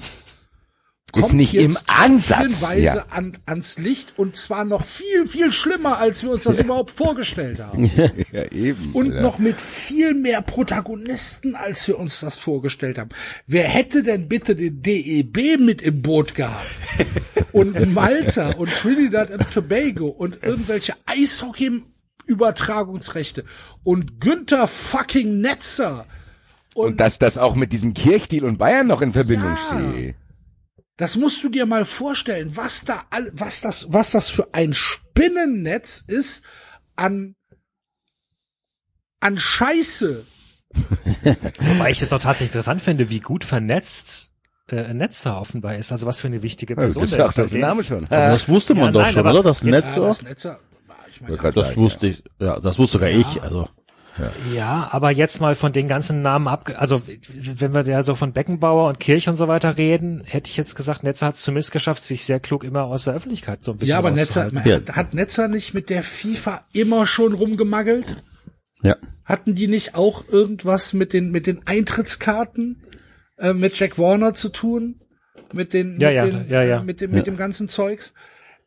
Ist 1.17 1.33
nicht 1.33 1.55
im 1.55 1.75
Ansatz, 1.87 2.67
ja. 2.77 3.07
an, 3.09 3.33
ans 3.47 3.79
Licht 3.79 4.19
und 4.19 4.37
zwar 4.37 4.67
noch 4.67 4.85
viel, 4.85 5.27
viel 5.27 5.51
schlimmer, 5.53 5.97
als 5.99 6.23
wir 6.23 6.31
uns 6.31 6.45
das 6.45 6.61
überhaupt 6.61 6.91
vorgestellt 6.91 7.61
haben. 7.61 7.91
Ja, 8.33 8.45
eben. 8.53 8.91
Und 8.93 9.15
ja. 9.15 9.23
noch 9.23 9.39
mit 9.39 9.59
viel 9.59 10.13
mehr 10.13 10.43
Protagonisten, 10.43 11.55
als 11.55 11.89
wir 11.89 11.99
uns 11.99 12.21
das 12.21 12.37
vorgestellt 12.37 12.99
haben. 12.99 13.09
Wer 13.47 13.65
hätte 13.65 14.03
denn 14.03 14.29
bitte 14.29 14.55
den 14.55 14.83
DEB 14.83 15.59
mit 15.59 15.81
im 15.81 16.03
Boot 16.03 16.35
gehabt? 16.35 16.67
Und 17.53 17.95
Malta 17.99 18.51
und 18.51 18.75
Trinidad 18.75 19.31
und 19.31 19.51
Tobago 19.51 20.09
und 20.09 20.43
irgendwelche 20.43 20.93
Eishockey-Übertragungsrechte 21.07 23.47
und 23.83 24.21
Günther 24.21 24.67
fucking 24.67 25.41
Netzer. 25.41 26.05
Und 26.87 27.01
dass 27.01 27.19
das 27.19 27.39
auch 27.39 27.55
mit 27.55 27.73
diesem 27.73 27.95
Kirchdeal 27.95 28.45
und 28.45 28.59
Bayern 28.59 28.87
noch 28.87 29.03
in 29.03 29.13
Verbindung 29.13 29.51
Ja. 29.71 29.91
steht. 29.93 30.15
Das 30.97 31.17
musst 31.17 31.43
du 31.45 31.49
dir 31.49 31.65
mal 31.67 31.85
vorstellen, 31.85 32.57
was 32.57 32.85
da 32.85 33.03
all, 33.11 33.31
was 33.33 33.61
das, 33.61 33.87
was 33.93 34.11
das 34.11 34.31
für 34.31 34.53
ein 34.55 34.75
Spinnennetz 34.75 36.03
ist 36.07 36.45
an, 36.97 37.37
an 39.21 39.39
Scheiße. 39.39 40.25
Wobei 41.61 41.91
ich 41.91 42.03
es 42.03 42.09
doch 42.11 42.21
tatsächlich 42.21 42.51
interessant 42.51 42.83
finde, 42.83 43.11
wie 43.11 43.21
gut 43.21 43.45
vernetzt 43.45 44.31
äh, 44.71 44.93
Netzer 44.93 45.41
offenbar 45.41 45.77
ist. 45.77 45.93
Also 45.93 46.07
was 46.07 46.21
für 46.21 46.27
eine 46.27 46.43
wichtige 46.43 46.75
Ja, 46.75 46.81
Person 46.81 47.03
das 47.03 47.11
der 47.13 47.27
ist. 47.27 47.37
der 47.53 47.59
Name 47.61 47.85
schon. 47.85 48.07
Das 48.11 48.49
wusste 48.49 48.75
man 48.75 48.87
Ja, 48.87 48.91
doch 48.93 49.01
nein, 49.03 49.13
schon, 49.13 49.27
oder? 49.27 49.43
Das 49.43 49.63
jetzt- 49.63 49.71
Netz 49.71 49.97
Ja, 49.97 50.03
auch. 50.03 50.09
das 50.09 50.23
Netzer, 50.23 50.59
ich 51.11 51.21
meine, 51.23 51.37
Das 51.37 51.55
sagen, 51.55 51.77
wusste 51.77 52.07
ich, 52.09 52.23
ja, 52.39 52.61
das 52.61 52.79
wusste 52.79 52.93
sogar 52.95 53.09
ich, 53.11 53.43
also. 53.43 53.69
Ja, 54.53 54.89
aber 54.93 55.11
jetzt 55.11 55.41
mal 55.41 55.55
von 55.55 55.73
den 55.73 55.89
ganzen 55.89 56.23
Namen 56.23 56.49
ab, 56.49 56.71
also 56.77 57.03
wenn 57.35 57.75
wir 57.75 57.83
ja 57.83 58.03
so 58.03 58.15
von 58.15 58.33
Beckenbauer 58.33 58.89
und 58.89 59.01
Kirch 59.01 59.29
und 59.29 59.37
so 59.37 59.49
weiter 59.49 59.77
reden, 59.77 60.23
hätte 60.25 60.51
ich 60.51 60.57
jetzt 60.57 60.75
gesagt, 60.75 61.03
Netzer 61.03 61.27
hat 61.27 61.35
es 61.37 61.43
zumindest 61.43 61.73
geschafft, 61.73 62.03
sich 62.03 62.25
sehr 62.25 62.41
klug 62.41 62.65
immer 62.65 62.85
aus 62.85 63.05
der 63.05 63.15
Öffentlichkeit 63.15 63.63
so 63.63 63.73
ein 63.73 63.79
bisschen 63.79 63.91
ja, 63.91 63.99
aber 63.99 64.11
Netzer. 64.11 64.51
Ja. 64.65 64.81
hat 64.95 65.15
Netzer 65.15 65.49
nicht 65.49 65.75
mit 65.75 65.91
der 65.91 66.03
FIFA 66.03 66.63
immer 66.73 67.07
schon 67.07 67.35
rumgemagelt? 67.35 68.23
Ja. 68.83 68.97
Hatten 69.25 69.55
die 69.55 69.69
nicht 69.69 69.95
auch 69.95 70.25
irgendwas 70.29 70.93
mit 70.93 71.13
den, 71.13 71.31
mit 71.31 71.47
den 71.47 71.67
Eintrittskarten, 71.67 72.83
äh, 73.39 73.53
mit 73.53 73.79
Jack 73.79 73.99
Warner 73.99 74.35
zu 74.35 74.49
tun? 74.51 75.01
Mit 75.55 75.73
den, 75.73 76.01
Ja, 76.01 76.09
mit 76.09 76.17
ja, 76.17 76.27
den, 76.27 76.49
ja, 76.49 76.63
ja. 76.63 76.81
äh, 76.81 76.85
mit 76.85 77.01
dem, 77.01 77.11
mit 77.11 77.27
dem 77.27 77.37
ganzen 77.37 77.69
Zeugs? 77.69 78.15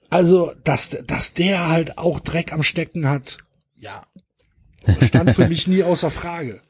Also, 0.09 0.51
dass, 0.63 0.89
dass 1.07 1.33
der 1.33 1.69
halt 1.69 1.97
auch 1.97 2.19
Dreck 2.19 2.51
am 2.51 2.63
Stecken 2.63 3.07
hat, 3.09 3.37
ja, 3.77 4.03
stand 5.07 5.35
für 5.35 5.47
mich 5.47 5.67
nie 5.67 5.83
außer 5.83 6.11
Frage. 6.11 6.61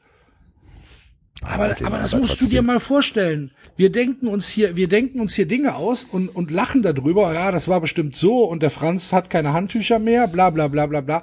Aber, 1.42 1.68
das 1.68 1.82
aber 1.82 1.98
das 1.98 2.14
musst 2.14 2.40
du 2.40 2.46
dir 2.46 2.62
mal 2.62 2.78
vorstellen. 2.78 3.50
Wir 3.74 3.90
denken 3.90 4.28
uns 4.28 4.48
hier, 4.48 4.76
wir 4.76 4.86
denken 4.86 5.20
uns 5.20 5.34
hier 5.34 5.46
Dinge 5.46 5.74
aus 5.74 6.04
und, 6.04 6.28
und 6.28 6.50
lachen 6.50 6.82
darüber. 6.82 7.32
Ja, 7.32 7.50
das 7.50 7.68
war 7.68 7.80
bestimmt 7.80 8.14
so 8.14 8.44
und 8.44 8.62
der 8.62 8.70
Franz 8.70 9.12
hat 9.12 9.28
keine 9.28 9.52
Handtücher 9.52 9.98
mehr, 9.98 10.28
bla, 10.28 10.50
bla, 10.50 10.68
bla, 10.68 10.86
bla, 10.86 11.00
bla. 11.00 11.22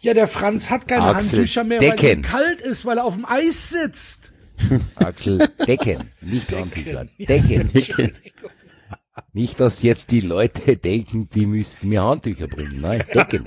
Ja, 0.00 0.14
der 0.14 0.26
Franz 0.26 0.70
hat 0.70 0.88
keine 0.88 1.04
Axel, 1.04 1.38
Handtücher 1.38 1.64
mehr, 1.64 1.80
weil 1.80 1.90
Decken. 1.90 2.20
ihm 2.20 2.22
kalt 2.22 2.60
ist, 2.60 2.86
weil 2.86 2.98
er 2.98 3.04
auf 3.04 3.14
dem 3.14 3.24
Eis 3.24 3.70
sitzt. 3.70 4.32
Axel, 4.96 5.48
Decken, 5.66 6.10
nicht 6.20 6.52
Handtücher, 6.52 7.06
Decken. 7.18 7.70
Nicht, 9.34 9.60
dass 9.60 9.82
jetzt 9.82 10.10
die 10.10 10.20
Leute 10.20 10.76
denken, 10.76 11.28
die 11.34 11.46
müssten 11.46 11.88
mir 11.88 12.02
Handtücher 12.02 12.48
bringen. 12.48 12.80
Nein, 12.80 13.02
Decken. 13.14 13.46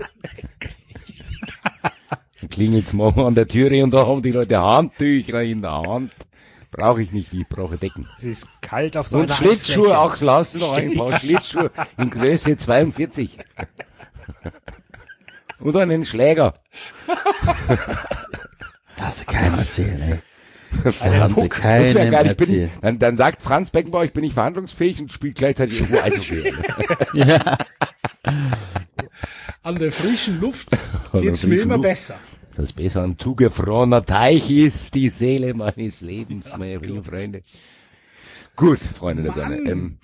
Dann 2.46 2.50
klingelt's 2.52 2.94
morgen 2.94 3.22
an 3.22 3.34
der 3.34 3.48
Türe 3.48 3.84
und 3.84 3.92
da 3.92 4.06
haben 4.06 4.22
die 4.22 4.30
Leute 4.30 4.62
Handtücher 4.62 5.42
in 5.42 5.64
der 5.64 5.72
Hand. 5.72 6.12
Brauche 6.70 7.02
ich 7.02 7.12
nicht, 7.12 7.34
ich 7.34 7.48
brauche 7.48 7.78
Decken. 7.78 8.06
Sie 8.20 8.30
ist 8.30 8.48
kalt 8.62 8.98
auf 8.98 9.08
so 9.08 9.18
Und 9.18 9.32
einer 9.32 9.34
Schlittschuhe. 9.34 9.98
Axel, 9.98 10.30
hast 10.30 10.54
du 10.54 10.60
noch 10.60 10.74
ein 10.74 10.96
paar 10.96 11.18
Schlittschuhe 11.20 11.72
in 11.98 12.12
Größe 12.12 12.56
42. 12.56 13.40
Und 15.60 15.76
einen 15.76 16.06
Schläger. 16.06 16.54
Das 18.96 19.26
kann 19.26 19.42
keinem 19.42 19.58
erzählen, 19.58 20.02
ey. 20.02 20.20
Das 20.84 21.02
haben 21.02 21.34
sie 21.42 21.50
keinem 21.50 22.12
geil. 22.12 22.28
Ich 22.28 22.38
bin, 22.38 22.70
dann, 22.82 23.00
dann 23.00 23.18
sagt 23.18 23.42
Franz 23.42 23.72
Beckenbauer, 23.72 24.04
ich 24.04 24.14
bin 24.14 24.24
nicht 24.24 24.34
verhandlungsfähig 24.34 25.02
und 25.02 25.12
spielt 25.12 25.36
gleichzeitig 25.36 25.80
irgendwo 25.80 26.00
Eishockey. 26.04 26.54
Ja. 27.14 27.58
An 29.64 29.80
der 29.80 29.92
frischen 29.92 30.40
Luft 30.40 30.70
der 31.12 31.22
geht's 31.22 31.48
mir 31.48 31.62
immer 31.62 31.78
Luft. 31.78 31.88
besser. 31.88 32.20
Das 32.56 32.72
besser 32.72 33.04
ein 33.04 33.20
zugefrorener 33.20 34.06
Teich 34.06 34.50
ist 34.50 34.96
die 34.96 35.10
Seele 35.10 35.54
meines 35.54 36.00
Lebens, 36.02 36.56
meine 36.58 36.78
lieben 36.78 37.04
Freunde. 37.04 37.44
Gut, 38.56 38.80
Freunde 38.80 39.24
der 39.24 39.34
Sonne. 39.34 39.58
Ähm, 39.58 39.98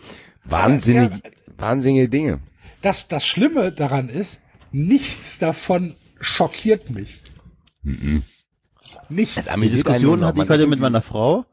wahnsinnig, 0.43 1.11
wahnsinnige 1.57 2.09
Dinge. 2.09 2.39
Das, 2.81 3.07
das 3.07 3.25
Schlimme 3.25 3.71
daran 3.71 4.09
ist, 4.09 4.41
nichts 4.71 5.39
davon 5.39 5.95
schockiert 6.19 6.89
mich. 6.89 7.21
Nichts. 9.07 9.45
Die 9.45 9.49
amüsiert 9.49 9.87
einen 9.87 9.93
Diskussion 10.01 10.25
hatte 10.25 10.43
ich 10.43 10.49
heute 10.49 10.67
mit 10.67 10.79
meiner 10.79 11.01
Frau. 11.01 11.45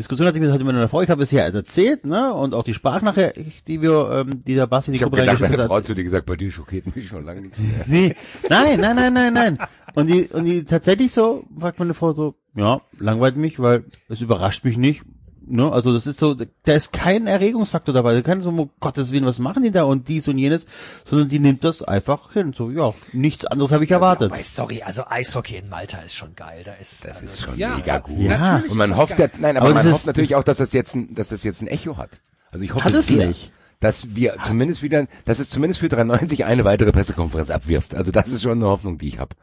Diskussion 0.00 0.26
hatte 0.26 0.38
ich 0.38 0.42
mit, 0.42 0.50
heute 0.50 0.64
mit 0.64 0.74
meiner 0.74 0.88
Frau. 0.88 1.02
Ich 1.02 1.10
habe 1.10 1.22
es 1.22 1.30
ja 1.30 1.42
erzählt, 1.42 2.06
ne? 2.06 2.32
Und 2.32 2.54
auch 2.54 2.62
die 2.62 2.72
Sprachnachricht, 2.72 3.68
die 3.68 3.82
wir, 3.82 4.24
ähm, 4.26 4.42
die 4.42 4.54
der 4.54 4.66
Basti 4.66 4.92
die 4.92 4.96
Ich 4.96 5.02
habe 5.02 5.14
Gruppe 5.14 5.30
gedacht, 5.30 5.58
hat. 5.58 5.66
Frau 5.66 5.80
zu 5.82 5.94
dir 5.94 6.04
gesagt, 6.04 6.24
bei 6.24 6.36
dir 6.36 6.50
schockiert 6.50 6.96
mich 6.96 7.08
schon 7.08 7.26
lange 7.26 7.42
nichts 7.42 7.58
mehr. 7.58 7.84
Nee, 7.86 8.16
nein, 8.48 8.80
nein, 8.80 8.96
nein, 8.96 9.12
nein, 9.12 9.32
nein. 9.34 9.58
Und 9.94 10.06
die, 10.06 10.24
und 10.28 10.44
die 10.46 10.64
tatsächlich 10.64 11.12
so, 11.12 11.44
fragt 11.58 11.78
meine 11.78 11.92
Frau 11.92 12.12
so, 12.12 12.34
ja, 12.54 12.80
langweilt 12.98 13.36
mich, 13.36 13.60
weil 13.60 13.84
es 14.08 14.22
überrascht 14.22 14.64
mich 14.64 14.78
nicht. 14.78 15.02
Ne? 15.50 15.70
Also 15.72 15.92
das 15.92 16.06
ist 16.06 16.18
so, 16.20 16.34
da 16.34 16.72
ist 16.72 16.92
kein 16.92 17.26
Erregungsfaktor 17.26 17.92
dabei. 17.94 18.14
Da 18.14 18.22
kann 18.22 18.40
so, 18.42 18.48
um 18.50 18.70
Gottes 18.80 19.10
Willen, 19.12 19.26
was 19.26 19.38
machen 19.38 19.62
die 19.62 19.70
da 19.70 19.82
und 19.84 20.08
dies 20.08 20.28
und 20.28 20.38
jenes, 20.38 20.66
sondern 21.04 21.28
die 21.28 21.38
nimmt 21.38 21.64
das 21.64 21.82
einfach 21.82 22.32
hin. 22.32 22.52
So, 22.56 22.70
ja, 22.70 22.92
nichts 23.12 23.44
anderes 23.44 23.72
habe 23.72 23.84
ich 23.84 23.90
erwartet. 23.90 24.30
Wobei, 24.30 24.42
sorry, 24.42 24.82
also 24.82 25.04
Eishockey 25.06 25.56
in 25.56 25.68
Malta 25.68 25.98
ist 25.98 26.14
schon 26.14 26.34
geil. 26.36 26.62
Da 26.64 26.74
ist, 26.74 27.04
Das 27.04 27.16
also, 27.16 27.26
ist 27.26 27.42
schon 27.42 27.58
Ja, 27.58 27.76
mega 27.76 27.98
gut. 27.98 28.18
Ja. 28.20 28.62
Und 28.68 28.74
man 28.76 28.96
hofft 28.96 29.18
ja, 29.18 29.26
geil. 29.26 29.30
nein, 29.40 29.56
aber, 29.56 29.66
Aber 29.66 29.74
man 29.82 29.92
hofft 29.92 30.06
natürlich 30.06 30.34
auch, 30.36 30.44
dass 30.44 30.58
das 30.58 30.72
jetzt 30.72 30.94
ein, 30.94 31.14
dass 31.14 31.28
das 31.28 31.42
jetzt 31.44 31.60
ein 31.62 31.68
Echo 31.68 31.96
hat. 31.96 32.20
Also 32.52 32.64
ich 32.64 32.74
hoffe 32.74 32.84
Hat 32.84 32.94
es 32.94 33.06
sehr, 33.08 33.28
nicht. 33.28 33.52
dass 33.80 34.14
wir 34.16 34.36
zumindest 34.46 34.82
wieder, 34.82 35.06
dass 35.24 35.38
es 35.38 35.50
zumindest 35.50 35.80
für 35.80 35.88
93 35.88 36.44
eine 36.44 36.64
weitere 36.64 36.92
Pressekonferenz 36.92 37.50
abwirft. 37.50 37.94
Also 37.94 38.10
das 38.12 38.28
ist 38.28 38.42
schon 38.42 38.58
eine 38.58 38.66
Hoffnung, 38.66 38.98
die 38.98 39.08
ich 39.08 39.18
habe. 39.18 39.36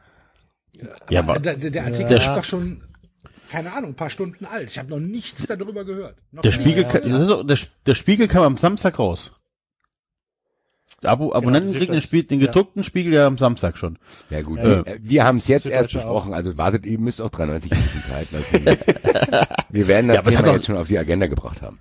Ja, 1.10 1.20
aber 1.20 1.40
der, 1.40 1.56
der, 1.56 1.70
der 1.70 1.84
Artikel 1.84 2.08
Der 2.08 2.18
ist 2.18 2.34
doch 2.34 2.44
schon, 2.44 2.80
keine 3.48 3.72
Ahnung, 3.72 3.90
ein 3.90 3.96
paar 3.96 4.10
Stunden 4.10 4.44
alt. 4.44 4.70
Ich 4.70 4.78
habe 4.78 4.90
noch 4.90 5.00
nichts 5.00 5.46
darüber 5.46 5.84
gehört. 5.84 6.16
Noch 6.32 6.42
der. 6.42 6.52
Spiegel, 6.52 6.84
kann, 6.84 7.02
das 7.10 7.20
ist 7.22 7.26
so, 7.28 7.42
der, 7.42 7.58
der 7.86 7.94
Spiegel 7.94 8.28
kam 8.28 8.42
am 8.42 8.56
Samstag 8.56 8.98
raus. 8.98 9.32
Abo, 11.04 11.32
Abonnenten 11.32 11.72
die 11.72 11.78
kriegen 11.78 11.92
den, 11.92 12.02
Spiel, 12.02 12.24
den 12.24 12.40
ja. 12.40 12.46
gedruckten 12.46 12.82
Spiegel 12.82 13.12
ja 13.12 13.26
am 13.26 13.38
Samstag 13.38 13.78
schon. 13.78 13.98
Ja 14.30 14.42
gut, 14.42 14.58
Ja. 14.58 14.80
äh, 14.80 14.98
wir 15.00 15.24
haben 15.24 15.38
es 15.38 15.46
jetzt 15.46 15.66
erst 15.66 15.92
besprochen, 15.92 16.34
also 16.34 16.56
wartet, 16.58 16.86
ihr 16.86 16.98
müsst 16.98 17.20
auch 17.20 17.30
93 17.30 17.70
Minuten 17.70 18.02
Zeit 18.08 18.28
lassen. 18.32 18.64
wir 19.68 19.86
werden 19.86 20.08
das 20.08 20.16
Ja, 20.16 20.22
Thema 20.22 20.52
jetzt 20.54 20.66
schon 20.66 20.76
auf 20.76 20.88
die 20.88 20.98
Agenda 20.98 21.26
gebracht 21.28 21.62
haben. 21.62 21.78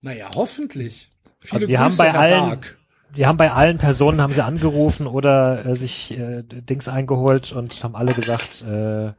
Naja, 0.00 0.28
hoffentlich. 0.34 1.10
Viele 1.40 1.52
Also 1.54 1.66
die 1.66 1.78
haben 1.78 1.96
bei 1.96 2.12
allen- 2.12 2.48
Bark. 2.48 2.78
die 3.16 3.26
haben 3.26 3.36
bei 3.36 3.52
allen 3.52 3.78
Personen 3.78 4.20
haben 4.20 4.32
sie 4.32 4.44
angerufen 4.44 5.06
oder 5.06 5.64
äh, 5.64 5.76
sich 5.76 6.18
äh, 6.18 6.42
Dings 6.42 6.88
eingeholt 6.88 7.52
und 7.52 7.72
haben 7.84 7.94
alle 7.94 8.14
gesagt, 8.14 8.62
äh, 8.62 9.12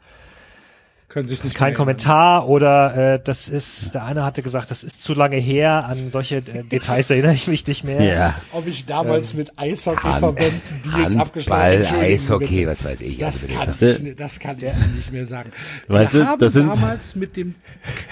Können 1.14 1.28
sich 1.28 1.44
nicht 1.44 1.56
kein 1.56 1.76
Kommentar 1.76 2.50
oder 2.50 3.14
äh, 3.14 3.20
das 3.24 3.48
ist, 3.48 3.94
der 3.94 4.04
eine 4.04 4.24
hatte 4.24 4.42
gesagt, 4.42 4.72
das 4.72 4.84
ist 4.84 5.00
zu 5.00 5.14
lange 5.14 5.36
her, 5.38 5.86
an 5.86 6.10
solche 6.10 6.38
äh, 6.38 6.64
Details 6.64 7.12
erinnere 7.12 7.36
ich 7.36 7.46
mich 7.48 7.68
nicht 7.68 7.84
mehr. 7.84 8.00
erinnern. 8.00 8.34
Ob 8.52 8.66
ich 8.66 8.88
damals 8.88 9.36
mit 9.36 9.52
Eishockey-Verbänden 9.60 10.60
Deals 10.84 11.16
abgeschlossen 11.16 11.54
Handball, 11.62 11.76
Entschuldigen 11.76 12.14
Eishockey, 12.16 12.48
bitte. 12.56 12.68
was 12.68 12.84
weiß 12.84 13.02
ich. 13.02 13.18
Das 13.20 13.44
also 13.44 13.56
kann, 13.56 13.68
das- 13.68 13.82
ich, 13.84 14.00
nicht- 14.00 14.20
das 14.20 14.40
kann 14.40 14.58
ich 14.58 14.96
nicht 14.96 15.12
mehr 15.14 15.26
sagen. 15.28 15.52
Weißt 15.88 16.14
Wir 16.14 16.22
du, 16.22 16.26
haben 16.28 16.40
das 16.40 16.54
sind- 16.54 16.68
damals 16.68 17.16
mit 17.16 17.38
dem, 17.38 17.54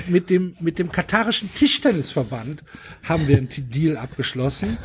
mit 0.07 0.29
dem, 0.29 0.55
mit 0.59 0.77
dem 0.77 0.91
katarischen 0.91 1.51
Tischtennisverband 1.55 2.63
haben 3.09 3.27
wir 3.27 3.37
einen 3.37 3.49
Deal 3.71 3.97
abgeschlossen. 3.97 4.77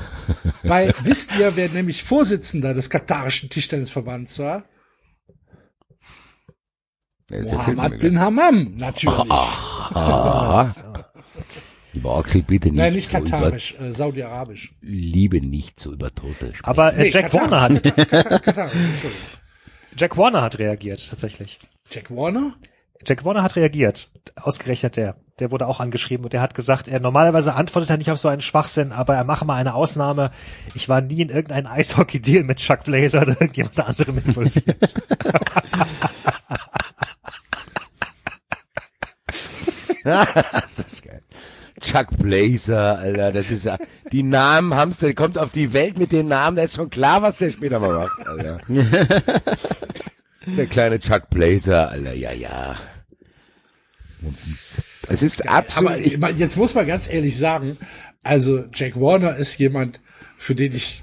Weil, 0.62 0.94
wisst 1.02 1.32
ihr, 1.38 1.52
wer 1.56 1.68
nämlich 1.68 2.02
Vorsitzender 2.02 2.72
des 2.72 2.88
katarischen 2.88 3.50
Tischtennisverbands 3.50 4.38
war? 4.38 4.64
Ja, 5.28 5.34
das 5.90 6.78
erzählst 6.78 6.98
du 6.98 7.02
mir 7.02 7.12
Mohammed 7.30 8.00
bin 8.00 8.20
Hammam, 8.20 8.76
natürlich. 8.76 9.30
Ah, 9.30 10.72
Lieber 11.92 12.18
Oxy, 12.18 12.42
bitte 12.42 12.68
nicht, 12.68 12.76
Nein, 12.76 12.92
nicht 12.92 13.10
so 13.10 13.18
über, 13.18 13.30
katarisch, 13.30 13.74
äh, 13.80 13.92
saudi-arabisch. 13.92 14.72
liebe 14.82 15.40
nicht 15.40 15.80
so 15.80 15.92
über 15.92 16.14
Tote 16.14 16.54
sprechen. 16.54 16.64
Aber 16.64 16.92
äh, 16.94 17.04
Nee, 17.04 17.08
Jack 17.08 17.30
Katar. 17.30 17.50
Warner 17.50 17.60
hat 17.62 17.82
Katar-. 18.44 18.70
Jack 19.96 20.16
Warner 20.18 20.42
hat 20.42 20.58
reagiert 20.58 21.08
tatsächlich. 21.08 21.58
Jack 21.90 22.10
Warner? 22.10 22.54
Jack 23.06 23.24
Warner 23.24 23.42
hat 23.42 23.56
reagiert. 23.56 24.10
Ausgerechnet 24.36 24.96
der. 24.96 25.16
Der 25.38 25.50
wurde 25.52 25.66
auch 25.66 25.80
angeschrieben 25.80 26.24
und 26.24 26.32
der 26.32 26.40
hat 26.40 26.54
gesagt, 26.54 26.88
er 26.88 26.98
normalerweise 27.00 27.54
antwortet 27.54 27.90
er 27.90 27.96
nicht 27.98 28.10
auf 28.10 28.18
so 28.18 28.28
einen 28.28 28.40
Schwachsinn, 28.40 28.92
aber 28.92 29.14
er 29.16 29.24
mache 29.24 29.44
mal 29.44 29.56
eine 29.56 29.74
Ausnahme. 29.74 30.30
Ich 30.74 30.88
war 30.88 31.00
nie 31.02 31.20
in 31.20 31.28
irgendeinem 31.28 31.66
Eishockey-Deal 31.66 32.42
mit 32.44 32.58
Chuck 32.58 32.84
Blazer 32.84 33.20
oder 33.22 33.32
irgendjemand 33.40 33.78
anderem 33.80 34.16
involviert. 34.18 34.94
das 40.52 40.78
ist 40.78 41.02
geil. 41.02 41.22
Chuck 41.80 42.06
Blazer, 42.18 42.98
Alter, 42.98 43.32
das 43.32 43.50
ist 43.50 43.64
ja, 43.64 43.76
die 44.10 44.22
Namen 44.22 44.72
haben's, 44.74 44.98
der 44.98 45.14
kommt 45.14 45.36
auf 45.36 45.50
die 45.50 45.72
Welt 45.72 45.98
mit 45.98 46.12
den 46.12 46.28
Namen, 46.28 46.56
da 46.56 46.62
ist 46.62 46.76
schon 46.76 46.88
klar, 46.88 47.20
was 47.22 47.38
der 47.38 47.50
später 47.50 47.80
mal 47.80 47.98
macht, 47.98 48.26
Alter. 48.26 48.60
der 50.46 50.66
kleine 50.66 51.00
Chuck 51.00 51.28
Blazer, 51.28 51.90
Alter, 51.90 52.14
ja, 52.14 52.32
ja. 52.32 52.76
Es 55.08 55.22
ist 55.22 55.46
absolut, 55.48 55.90
Aber 55.90 56.00
ich, 56.00 56.18
jetzt 56.38 56.56
muss 56.56 56.74
man 56.74 56.86
ganz 56.86 57.12
ehrlich 57.12 57.36
sagen, 57.36 57.76
also 58.22 58.64
Jack 58.74 58.98
Warner 58.98 59.36
ist 59.36 59.58
jemand, 59.58 60.00
für 60.38 60.54
den 60.54 60.72
ich 60.72 61.02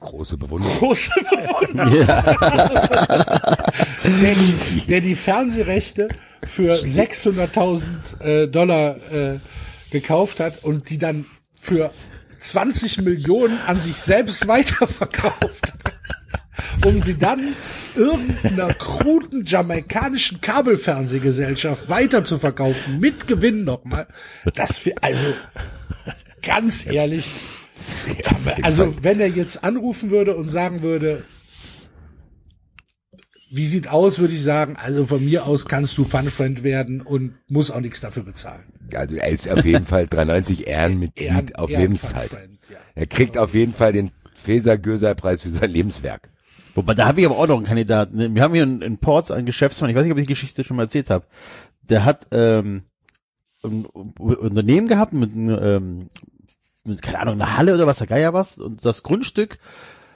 große 0.00 0.36
Bewunderung. 0.36 0.76
große 0.78 1.10
Bewunderung 1.30 2.06
der, 4.04 4.34
die, 4.34 4.86
der 4.88 5.00
die 5.00 5.14
Fernsehrechte 5.14 6.08
für 6.44 6.74
600.000 6.74 8.20
äh, 8.20 8.48
Dollar 8.48 8.96
äh, 9.12 9.38
gekauft 9.90 10.40
hat 10.40 10.64
und 10.64 10.90
die 10.90 10.98
dann 10.98 11.26
für 11.52 11.92
20 12.38 13.02
Millionen 13.02 13.58
an 13.66 13.80
sich 13.80 13.96
selbst 13.96 14.46
weiterverkauft 14.48 15.72
hat, 15.72 15.94
um 16.84 17.00
sie 17.00 17.18
dann 17.18 17.54
irgendeiner 17.94 18.72
kruden 18.74 19.44
jamaikanischen 19.44 20.40
Kabelfernsehgesellschaft 20.40 21.88
weiterzuverkaufen, 21.88 22.98
mit 22.98 23.26
Gewinn 23.26 23.64
nochmal. 23.64 24.06
Das 24.54 24.84
wir, 24.84 24.94
also, 25.02 25.34
ganz 26.42 26.86
ehrlich, 26.86 27.30
also 28.62 29.02
wenn 29.02 29.20
er 29.20 29.28
jetzt 29.28 29.64
anrufen 29.64 30.10
würde 30.10 30.34
und 30.36 30.48
sagen 30.48 30.82
würde, 30.82 31.24
wie 33.50 33.66
sieht 33.66 33.88
aus, 33.88 34.18
würde 34.18 34.32
ich 34.32 34.42
sagen, 34.42 34.76
also 34.76 35.06
von 35.06 35.24
mir 35.24 35.44
aus 35.46 35.66
kannst 35.66 35.98
du 35.98 36.04
Funfriend 36.04 36.62
werden 36.62 37.00
und 37.00 37.34
muss 37.48 37.70
auch 37.70 37.80
nichts 37.80 38.00
dafür 38.00 38.22
bezahlen. 38.22 38.62
Also 38.94 39.14
er 39.16 39.28
ist 39.28 39.48
auf 39.48 39.64
jeden 39.64 39.86
Fall 39.86 40.06
93 40.06 40.66
Ehrenmitglied 40.66 41.28
Ehren- 41.30 41.54
auf 41.56 41.70
Ehren- 41.70 41.80
Lebenszeit. 41.82 42.28
Funfriend, 42.30 42.58
ja. 42.70 42.76
Er 42.94 43.06
kriegt 43.06 43.36
auf 43.38 43.54
jeden 43.54 43.72
Fall 43.72 43.92
den 43.92 44.10
Feser-Göser-Preis 44.34 45.42
für 45.42 45.50
sein 45.50 45.70
Lebenswerk. 45.70 46.30
Wobei, 46.74 46.94
da 46.94 47.06
habe 47.06 47.20
ich 47.20 47.26
aber 47.26 47.36
auch 47.36 47.48
noch 47.48 47.56
einen 47.56 47.66
Kandidaten. 47.66 48.34
Wir 48.34 48.42
haben 48.42 48.54
hier 48.54 48.62
in, 48.62 48.80
in 48.82 48.98
Ports 48.98 49.30
einen 49.32 49.46
Geschäftsmann, 49.46 49.90
ich 49.90 49.96
weiß 49.96 50.04
nicht, 50.04 50.12
ob 50.12 50.18
ich 50.18 50.26
die 50.26 50.32
Geschichte 50.32 50.62
schon 50.64 50.76
mal 50.76 50.84
erzählt 50.84 51.10
habe. 51.10 51.26
Der 51.82 52.04
hat 52.04 52.28
ähm, 52.32 52.84
ein 53.64 53.84
Unternehmen 53.84 54.86
gehabt 54.86 55.12
mit, 55.12 55.32
ähm, 55.34 56.08
mit, 56.84 57.02
keine 57.02 57.18
Ahnung, 57.18 57.34
einer 57.34 57.56
Halle 57.56 57.74
oder 57.74 57.86
was, 57.88 57.98
der 57.98 58.06
Geier 58.06 58.32
was. 58.32 58.56
Und 58.58 58.84
das 58.84 59.02
Grundstück 59.02 59.58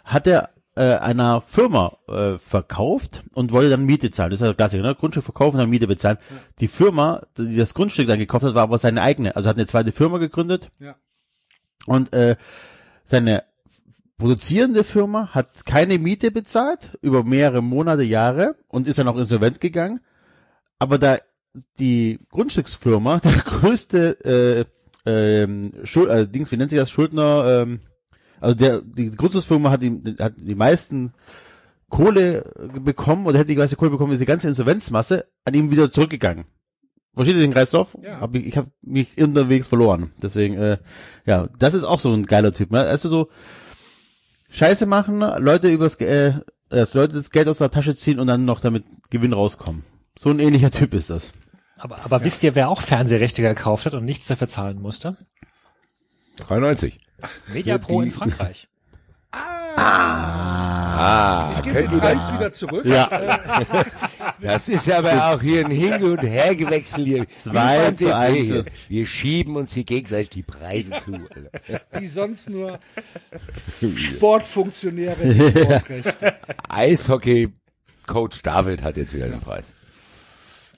hat 0.04 0.26
er 0.28 0.50
äh, 0.76 0.94
einer 0.96 1.40
Firma 1.40 1.98
äh, 2.08 2.38
verkauft 2.38 3.22
und 3.34 3.52
wollte 3.52 3.70
dann 3.70 3.84
Miete 3.84 4.10
zahlen. 4.10 4.30
Das 4.30 4.38
ist 4.38 4.42
ja 4.42 4.48
der 4.48 4.56
Klassiker, 4.56 4.82
ne? 4.82 4.94
Grundstück 4.94 5.24
verkaufen 5.24 5.56
und 5.56 5.60
dann 5.60 5.70
Miete 5.70 5.86
bezahlen. 5.86 6.18
Die 6.60 6.68
Firma, 6.68 7.22
die 7.38 7.56
das 7.56 7.74
Grundstück 7.74 8.06
dann 8.08 8.18
gekauft 8.18 8.44
hat, 8.44 8.54
war 8.54 8.62
aber 8.62 8.78
seine 8.78 9.02
eigene. 9.02 9.36
Also 9.36 9.48
hat 9.48 9.56
eine 9.56 9.66
zweite 9.66 9.92
Firma 9.92 10.18
gegründet. 10.18 10.70
Ja. 10.80 10.96
Und 11.86 12.12
äh, 12.12 12.36
seine 13.04 13.44
produzierende 14.18 14.84
Firma 14.84 15.28
hat 15.32 15.66
keine 15.66 15.98
Miete 15.98 16.30
bezahlt 16.30 16.98
über 17.02 17.24
mehrere 17.24 17.62
Monate, 17.62 18.02
Jahre 18.02 18.56
und 18.68 18.88
ist 18.88 18.98
dann 18.98 19.08
auch 19.08 19.16
insolvent 19.16 19.60
gegangen. 19.60 20.00
Aber 20.78 20.98
da 20.98 21.18
die 21.78 22.18
Grundstücksfirma, 22.30 23.18
der 23.24 23.32
größte 23.32 24.24
äh, 24.24 24.64
ähm, 25.06 25.72
Schuld, 25.84 26.10
äh, 26.10 26.26
Dings, 26.26 26.50
wie 26.50 26.56
nennt 26.56 26.70
sich 26.70 26.78
das, 26.78 26.90
Schuldner, 26.90 27.62
ähm, 27.62 27.80
also 28.44 28.54
der 28.56 28.80
die 28.82 29.10
Grundstücksfirma 29.10 29.70
hat 29.70 29.82
die, 29.82 30.16
hat 30.18 30.34
die 30.36 30.54
meisten 30.54 31.14
Kohle 31.88 32.52
bekommen 32.80 33.26
oder 33.26 33.38
hätte 33.38 33.52
die 33.52 33.58
meiste 33.58 33.76
Kohle 33.76 33.90
bekommen, 33.90 34.12
ist 34.12 34.20
die 34.20 34.26
ganze 34.26 34.48
Insolvenzmasse 34.48 35.26
an 35.44 35.54
ihm 35.54 35.70
wieder 35.70 35.90
zurückgegangen. 35.90 36.44
Versteht 37.14 37.36
ihr 37.36 37.42
den 37.42 37.54
Kreislauf? 37.54 37.96
Ja. 38.02 38.20
Hab 38.20 38.34
ich 38.34 38.46
ich 38.46 38.56
habe 38.56 38.70
mich 38.82 39.16
unterwegs 39.18 39.68
verloren. 39.68 40.10
Deswegen, 40.20 40.56
äh, 40.56 40.78
ja, 41.26 41.48
das 41.58 41.74
ist 41.74 41.84
auch 41.84 42.00
so 42.00 42.12
ein 42.12 42.26
geiler 42.26 42.52
Typ. 42.52 42.72
Ne? 42.72 42.80
Also 42.80 43.08
so 43.08 43.28
Scheiße 44.50 44.86
machen, 44.86 45.20
Leute 45.20 45.68
übers 45.68 45.94
äh, 45.96 46.34
dass 46.68 46.94
Leute 46.94 47.14
das 47.14 47.30
Geld 47.30 47.48
aus 47.48 47.58
der 47.58 47.70
Tasche 47.70 47.94
ziehen 47.94 48.18
und 48.18 48.26
dann 48.26 48.44
noch 48.44 48.60
damit 48.60 48.84
Gewinn 49.10 49.32
rauskommen. 49.32 49.84
So 50.18 50.30
ein 50.30 50.40
ähnlicher 50.40 50.70
Typ 50.70 50.94
ist 50.94 51.10
das. 51.10 51.32
Aber, 51.76 52.04
aber 52.04 52.24
wisst 52.24 52.42
ihr, 52.42 52.54
wer 52.54 52.68
auch 52.68 52.80
Fernsehrechte 52.80 53.42
gekauft 53.42 53.86
hat 53.86 53.94
und 53.94 54.04
nichts 54.04 54.26
dafür 54.26 54.48
zahlen 54.48 54.80
musste? 54.80 55.16
93. 56.38 56.98
Mediapro 57.52 58.02
in 58.02 58.10
Frankreich. 58.10 58.68
Ah, 59.76 61.50
Ich 61.54 61.62
gebe 61.62 61.88
den 61.88 61.98
Preis 61.98 62.26
das, 62.28 62.32
wieder 62.34 62.52
zurück. 62.52 62.86
Ja. 62.86 63.06
Äh, 63.08 63.84
das 64.40 64.68
ist 64.68 64.88
aber 64.90 65.26
auch 65.32 65.40
hier 65.42 65.64
ein 65.64 65.70
Hin- 65.72 66.02
und 66.04 66.22
Hergewechsel 66.22 67.04
hier. 67.04 67.26
Zwei 67.34 67.90
zu 67.92 68.14
eins. 68.14 68.46
hier. 68.46 68.64
Wir 68.88 69.06
schieben 69.06 69.56
uns 69.56 69.72
hier 69.72 69.82
gegenseitig 69.84 70.30
die 70.30 70.42
Preise 70.44 70.92
zu. 71.00 71.12
Wie 71.98 72.06
sonst 72.06 72.48
nur 72.48 72.78
Sportfunktionäre 73.96 75.34
Sportrechte. 75.34 76.34
Eishockey-Coach 76.68 78.42
David 78.42 78.82
hat 78.82 78.96
jetzt 78.96 79.14
wieder 79.14 79.28
den 79.28 79.40
Preis. 79.40 79.66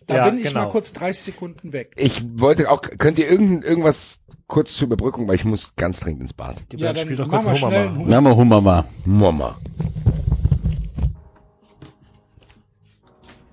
Da 0.06 0.16
Ja, 0.16 0.28
bin 0.30 0.38
ich 0.38 0.48
genau. 0.48 0.64
mal 0.64 0.70
kurz 0.70 0.92
30 0.92 1.22
Sekunden 1.34 1.72
weg. 1.72 1.92
Ich 1.96 2.22
wollte 2.38 2.70
auch, 2.70 2.80
könnt 2.80 3.18
ihr 3.18 3.28
irgend, 3.28 3.64
irgendwas 3.64 4.20
kurz 4.46 4.74
zur 4.76 4.86
Überbrückung, 4.86 5.26
weil 5.26 5.34
ich 5.34 5.44
muss 5.44 5.74
ganz 5.74 5.98
dringend 6.00 6.22
ins 6.22 6.32
Bad. 6.32 6.56
Die 6.70 6.76
Ja, 6.76 6.94
spielt 6.94 7.18
doch 7.18 7.28
kurz 7.28 7.44
Hummer 7.44 7.70
mal. 7.70 8.20
Mal 8.22 8.36
Hummer 8.36 8.60
mal. 8.60 8.84
Mama. 9.04 9.58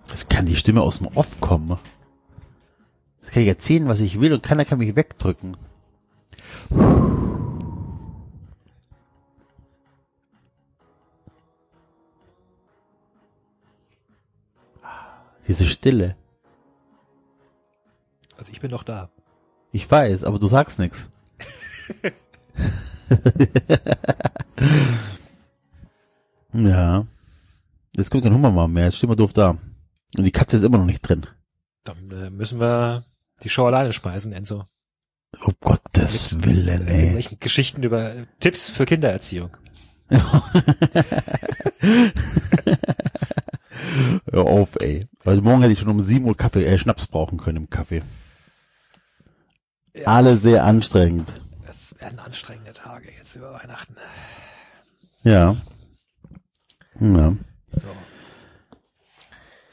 Das 0.09 0.27
kann 0.29 0.45
die 0.45 0.55
Stimme 0.55 0.81
aus 0.83 0.99
dem 0.99 1.07
Off 1.07 1.39
kommen. 1.41 1.79
Das 3.21 3.31
kann 3.31 3.41
ich 3.41 3.49
erzählen, 3.49 3.87
was 3.87 3.99
ich 3.99 4.21
will 4.21 4.31
und 4.33 4.43
keiner 4.43 4.63
kann 4.63 4.77
mich 4.77 4.95
wegdrücken. 4.95 5.57
Diese 15.47 15.65
Stille. 15.65 16.15
Also 18.43 18.51
ich 18.51 18.59
bin 18.59 18.71
noch 18.71 18.83
da. 18.83 19.09
Ich 19.71 19.89
weiß, 19.89 20.25
aber 20.25 20.37
du 20.37 20.47
sagst 20.47 20.77
nix. 20.77 21.07
ja. 26.53 27.07
Jetzt 27.95 28.11
kommt 28.11 28.25
kein 28.25 28.33
Hummer 28.33 28.67
mehr, 28.67 28.83
jetzt 28.83 28.97
stehen 28.97 29.09
wir 29.09 29.15
doof 29.15 29.31
da. 29.31 29.51
Und 30.17 30.25
die 30.25 30.31
Katze 30.31 30.57
ist 30.57 30.63
immer 30.63 30.77
noch 30.77 30.85
nicht 30.85 31.07
drin. 31.07 31.25
Dann 31.85 32.11
äh, 32.11 32.29
müssen 32.31 32.59
wir 32.59 33.05
die 33.43 33.49
Show 33.49 33.65
alleine 33.65 33.93
schmeißen, 33.93 34.33
Enzo. 34.33 34.65
Oh 35.41 35.51
Gottes 35.61 36.43
Willen, 36.43 36.79
Mit 36.79 36.89
ey. 36.89 36.97
irgendwelchen 36.97 37.39
Geschichten 37.39 37.81
über 37.81 38.13
äh, 38.13 38.25
Tipps 38.41 38.69
für 38.69 38.85
Kindererziehung. 38.85 39.55
Hör 44.29 44.47
auf, 44.47 44.75
ey. 44.81 45.07
Weil 45.23 45.39
morgen 45.39 45.61
hätte 45.61 45.71
ich 45.71 45.79
schon 45.79 45.87
um 45.87 46.01
7 46.01 46.25
Uhr 46.25 46.35
Kaffee, 46.35 46.65
äh, 46.65 46.77
Schnaps 46.77 47.07
brauchen 47.07 47.37
können 47.37 47.59
im 47.59 47.69
Kaffee. 47.69 48.03
Ja, 49.95 50.05
Alle 50.07 50.35
sehr 50.35 50.63
anstrengend. 50.65 51.31
Das 51.65 51.95
werden 51.99 52.19
anstrengende 52.19 52.73
Tage 52.73 53.09
jetzt 53.17 53.35
über 53.35 53.53
Weihnachten. 53.53 53.95
Ja. 55.23 55.55
Ja. 56.99 57.35
So. 57.71 57.87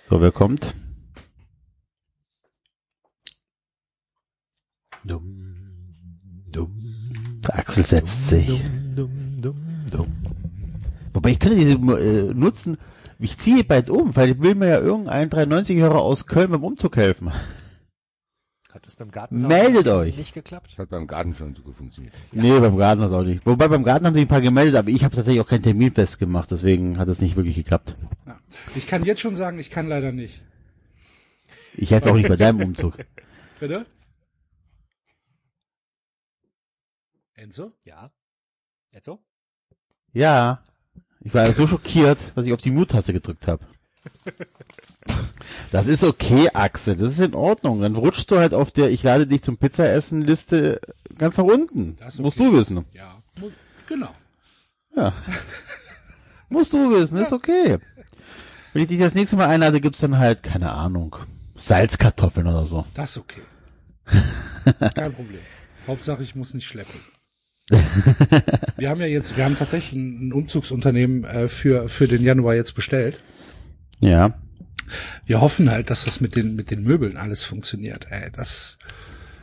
So, 0.08 0.20
wer 0.20 0.32
kommt? 0.32 0.74
Dumm, 5.04 5.56
dumm, 6.50 7.40
Der 7.46 7.58
Axel 7.58 7.84
setzt 7.84 8.26
sich. 8.28 8.46
dumm, 8.46 8.94
dumm, 8.94 9.36
dumm, 9.40 9.86
dumm. 9.90 10.16
Wobei 11.12 11.30
ich 11.30 11.38
könnte 11.38 11.56
diese 11.56 11.74
äh, 11.74 12.34
nutzen. 12.34 12.76
Ich 13.18 13.38
ziehe 13.38 13.64
bald 13.64 13.90
um, 13.90 14.14
weil 14.16 14.30
ich 14.30 14.40
will 14.40 14.54
mir 14.54 14.68
ja 14.68 14.78
irgendeinen 14.80 15.30
93-Hörer 15.30 15.98
aus 16.00 16.26
Köln 16.26 16.50
beim 16.50 16.64
Umzug 16.64 16.96
helfen. 16.96 17.30
Hat 18.72 18.86
das 18.86 18.94
beim 18.94 19.10
Garten 19.10 19.46
Meldet 19.48 19.88
euch. 19.88 20.16
nicht 20.16 20.32
geklappt? 20.32 20.78
Hat 20.78 20.90
beim 20.90 21.06
Garten 21.08 21.34
schon 21.34 21.54
so 21.56 21.62
gut 21.62 21.74
funktioniert. 21.76 22.14
Nee, 22.30 22.58
beim 22.60 22.76
Garten 22.76 23.02
hat 23.02 23.10
auch 23.10 23.24
nicht. 23.24 23.44
Wobei 23.44 23.66
beim 23.66 23.82
Garten 23.82 24.06
haben 24.06 24.14
sich 24.14 24.24
ein 24.24 24.28
paar 24.28 24.40
gemeldet, 24.40 24.76
aber 24.76 24.90
ich 24.90 25.02
habe 25.02 25.14
tatsächlich 25.14 25.40
auch 25.40 25.48
keinen 25.48 25.64
Termin 25.64 25.92
festgemacht, 25.92 26.50
deswegen 26.50 26.98
hat 26.98 27.08
es 27.08 27.20
nicht 27.20 27.36
wirklich 27.36 27.56
geklappt. 27.56 27.96
Ja. 28.26 28.38
Ich 28.76 28.86
kann 28.86 29.04
jetzt 29.04 29.20
schon 29.20 29.34
sagen, 29.34 29.58
ich 29.58 29.70
kann 29.70 29.88
leider 29.88 30.12
nicht. 30.12 30.44
Ich 31.74 31.90
helfe 31.90 32.10
auch 32.10 32.14
nicht 32.14 32.28
bei 32.28 32.36
deinem 32.36 32.60
Umzug. 32.62 32.96
Bitte? 33.60 33.86
Enzo? 37.34 37.72
Ja. 37.84 38.12
So? 39.02 39.20
Ja. 40.12 40.62
Ich 41.20 41.34
war 41.34 41.52
so 41.52 41.66
schockiert, 41.66 42.18
dass 42.34 42.46
ich 42.46 42.52
auf 42.52 42.60
die 42.60 42.70
Mute-Taste 42.70 43.12
gedrückt 43.12 43.48
habe. 43.48 43.64
Das 45.72 45.86
ist 45.86 46.04
okay, 46.04 46.48
Axel. 46.52 46.96
Das 46.96 47.12
ist 47.12 47.20
in 47.20 47.34
Ordnung. 47.34 47.80
Dann 47.80 47.96
rutschst 47.96 48.30
du 48.30 48.38
halt 48.38 48.54
auf 48.54 48.70
der 48.70 48.90
Ich 48.90 49.02
lade 49.02 49.26
dich 49.26 49.42
zum 49.42 49.56
Pizzaessen 49.56 50.22
Liste 50.22 50.80
ganz 51.18 51.36
nach 51.36 51.44
unten. 51.44 51.96
Das 51.98 52.14
ist 52.14 52.20
musst 52.20 52.40
okay. 52.40 52.50
du 52.50 52.56
wissen. 52.56 52.84
Ja, 52.92 53.08
genau. 53.88 54.10
Ja. 54.96 55.12
musst 56.48 56.72
du 56.72 56.90
wissen, 56.98 57.18
ist 57.18 57.32
okay. 57.32 57.78
Wenn 58.72 58.82
ich 58.82 58.88
dich 58.88 59.00
das 59.00 59.14
nächste 59.14 59.36
Mal 59.36 59.48
einlade, 59.48 59.80
gibt's 59.80 60.00
dann 60.00 60.18
halt, 60.18 60.42
keine 60.42 60.72
Ahnung, 60.72 61.16
Salzkartoffeln 61.56 62.46
oder 62.46 62.66
so. 62.66 62.84
Das 62.94 63.10
ist 63.10 63.18
okay. 63.18 63.42
Kein 64.94 65.12
Problem. 65.12 65.40
Hauptsache, 65.86 66.22
ich 66.22 66.34
muss 66.34 66.54
nicht 66.54 66.66
schleppen. 66.66 67.00
Wir 68.76 68.90
haben 68.90 69.00
ja 69.00 69.06
jetzt, 69.06 69.36
wir 69.36 69.44
haben 69.44 69.56
tatsächlich 69.56 69.94
ein 69.94 70.28
ein 70.28 70.32
Umzugsunternehmen 70.32 71.22
äh, 71.24 71.46
für, 71.46 71.88
für 71.88 72.08
den 72.08 72.24
Januar 72.24 72.56
jetzt 72.56 72.74
bestellt. 72.74 73.20
Ja. 74.00 74.34
Wir 75.26 75.40
hoffen 75.40 75.70
halt, 75.70 75.90
dass 75.90 76.04
das 76.04 76.20
mit 76.20 76.36
den, 76.36 76.56
mit 76.56 76.70
den 76.70 76.82
Möbeln 76.82 77.16
alles 77.16 77.44
funktioniert. 77.44 78.06
Ey, 78.10 78.30
das, 78.34 78.78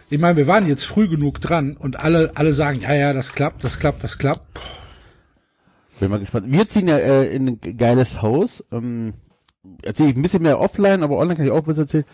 ich 0.09 0.19
meine, 0.19 0.37
wir 0.37 0.47
waren 0.47 0.67
jetzt 0.67 0.85
früh 0.85 1.07
genug 1.07 1.41
dran 1.41 1.75
und 1.77 1.99
alle, 1.99 2.31
alle 2.35 2.53
sagen, 2.53 2.81
ja, 2.81 2.93
ja, 2.93 3.13
das 3.13 3.33
klappt, 3.33 3.63
das 3.63 3.79
klappt, 3.79 4.03
das 4.03 4.17
klappt. 4.17 4.47
Bin 5.99 6.09
mal 6.09 6.19
gespannt. 6.19 6.51
Wir 6.51 6.69
ziehen 6.69 6.87
ja 6.87 6.97
äh, 6.97 7.25
in 7.35 7.47
ein 7.47 7.77
geiles 7.77 8.21
Haus. 8.21 8.63
Ähm, 8.71 9.13
erzähle 9.81 10.09
ich 10.09 10.15
ein 10.15 10.21
bisschen 10.21 10.43
mehr 10.43 10.59
offline, 10.59 11.03
aber 11.03 11.17
online 11.17 11.35
kann 11.35 11.45
ich 11.45 11.51
auch 11.51 11.67
was 11.67 11.77
erzählen. 11.77 12.05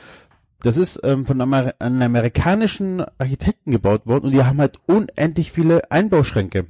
Das 0.61 0.77
ist 0.77 1.01
ähm, 1.03 1.25
von 1.25 1.41
Amer 1.41 1.73
einem 1.79 2.01
amerikanischen 2.01 3.03
Architekten 3.17 3.71
gebaut 3.71 4.07
worden 4.07 4.25
und 4.25 4.31
die 4.31 4.43
haben 4.43 4.59
halt 4.59 4.79
unendlich 4.87 5.51
viele 5.51 5.91
Einbauschränke. 5.91 6.67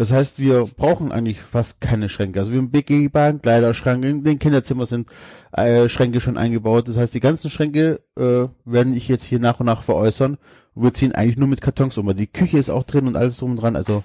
Das 0.00 0.12
heißt, 0.12 0.38
wir 0.38 0.64
brauchen 0.64 1.12
eigentlich 1.12 1.42
fast 1.42 1.82
keine 1.82 2.08
Schränke. 2.08 2.40
Also 2.40 2.52
wir 2.52 2.58
haben 2.58 2.70
begehbaren 2.70 3.42
Kleiderschrank, 3.42 4.02
in 4.02 4.24
den 4.24 4.38
Kinderzimmer 4.38 4.86
sind 4.86 5.10
äh, 5.52 5.90
Schränke 5.90 6.22
schon 6.22 6.38
eingebaut. 6.38 6.88
Das 6.88 6.96
heißt, 6.96 7.12
die 7.12 7.20
ganzen 7.20 7.50
Schränke 7.50 8.00
äh, 8.16 8.48
werden 8.64 8.94
ich 8.94 9.08
jetzt 9.08 9.24
hier 9.24 9.40
nach 9.40 9.60
und 9.60 9.66
nach 9.66 9.82
veräußern. 9.82 10.38
Wir 10.74 10.94
ziehen 10.94 11.12
eigentlich 11.12 11.36
nur 11.36 11.48
mit 11.48 11.60
Kartons 11.60 11.98
um. 11.98 12.16
Die 12.16 12.26
Küche 12.26 12.56
ist 12.56 12.70
auch 12.70 12.84
drin 12.84 13.08
und 13.08 13.14
alles 13.14 13.36
drum 13.36 13.50
und 13.50 13.56
dran. 13.58 13.76
Also 13.76 14.02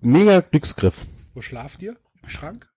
mega 0.00 0.38
Glücksgriff. 0.42 0.94
Wo 1.34 1.40
schlaft 1.40 1.82
ihr? 1.82 1.96
Im 2.22 2.28
Schrank? 2.28 2.68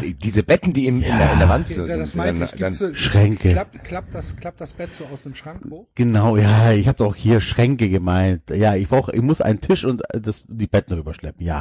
Die- 0.00 0.14
Diese 0.14 0.42
Betten, 0.42 0.72
die 0.72 0.86
im, 0.86 0.96
in, 0.96 1.02
der, 1.02 1.32
in 1.34 1.38
der 1.38 1.48
Wand 1.48 1.68
so 1.68 1.84
Ja, 1.86 1.96
das 1.98 2.10
sind, 2.10 2.18
meinte 2.18 2.40
dann, 2.40 2.44
ich. 2.48 2.50
dann, 2.58 2.72
Gibt's, 2.72 2.78
so- 2.78 2.94
Schränke. 2.94 3.50
Klappt, 3.50 3.84
klappt, 3.84 4.14
das, 4.14 4.34
klappt 4.36 4.60
das 4.60 4.72
Bett 4.72 4.94
so 4.94 5.04
aus 5.06 5.22
dem 5.24 5.34
Schrank 5.34 5.64
hoch? 5.70 5.86
Genau, 5.94 6.36
ja, 6.36 6.72
ich 6.72 6.88
habe 6.88 6.96
doch 6.98 7.14
hier 7.14 7.40
Schränke 7.42 7.88
gemeint. 7.90 8.48
Ja, 8.50 8.74
ich 8.74 8.88
brauche, 8.88 9.14
ich 9.14 9.20
muss 9.22 9.40
einen 9.40 9.60
Tisch 9.60 9.84
und 9.84 10.02
äh, 10.14 10.20
das, 10.20 10.44
die 10.48 10.66
Betten 10.66 10.94
rüberschleppen, 10.94 11.44
ja. 11.44 11.60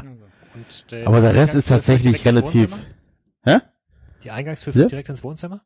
Und 0.53 0.91
der 0.91 1.07
Aber 1.07 1.19
der 1.19 1.35
Rest 1.35 1.55
ist 1.55 1.67
tatsächlich 1.67 2.23
relativ. 2.25 2.75
Hä? 3.43 3.57
Die 4.23 4.31
Eingangstür 4.31 4.71
Ja? 4.73 4.79
führt 4.79 4.91
direkt 4.91 5.09
ins 5.09 5.23
Wohnzimmer? 5.23 5.61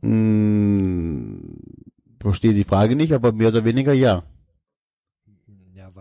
Hm, 0.00 1.58
verstehe 2.20 2.54
die 2.54 2.64
Frage 2.64 2.96
nicht, 2.96 3.12
aber 3.12 3.32
mehr 3.32 3.48
oder 3.48 3.64
weniger 3.64 3.92
ja. 3.92 4.24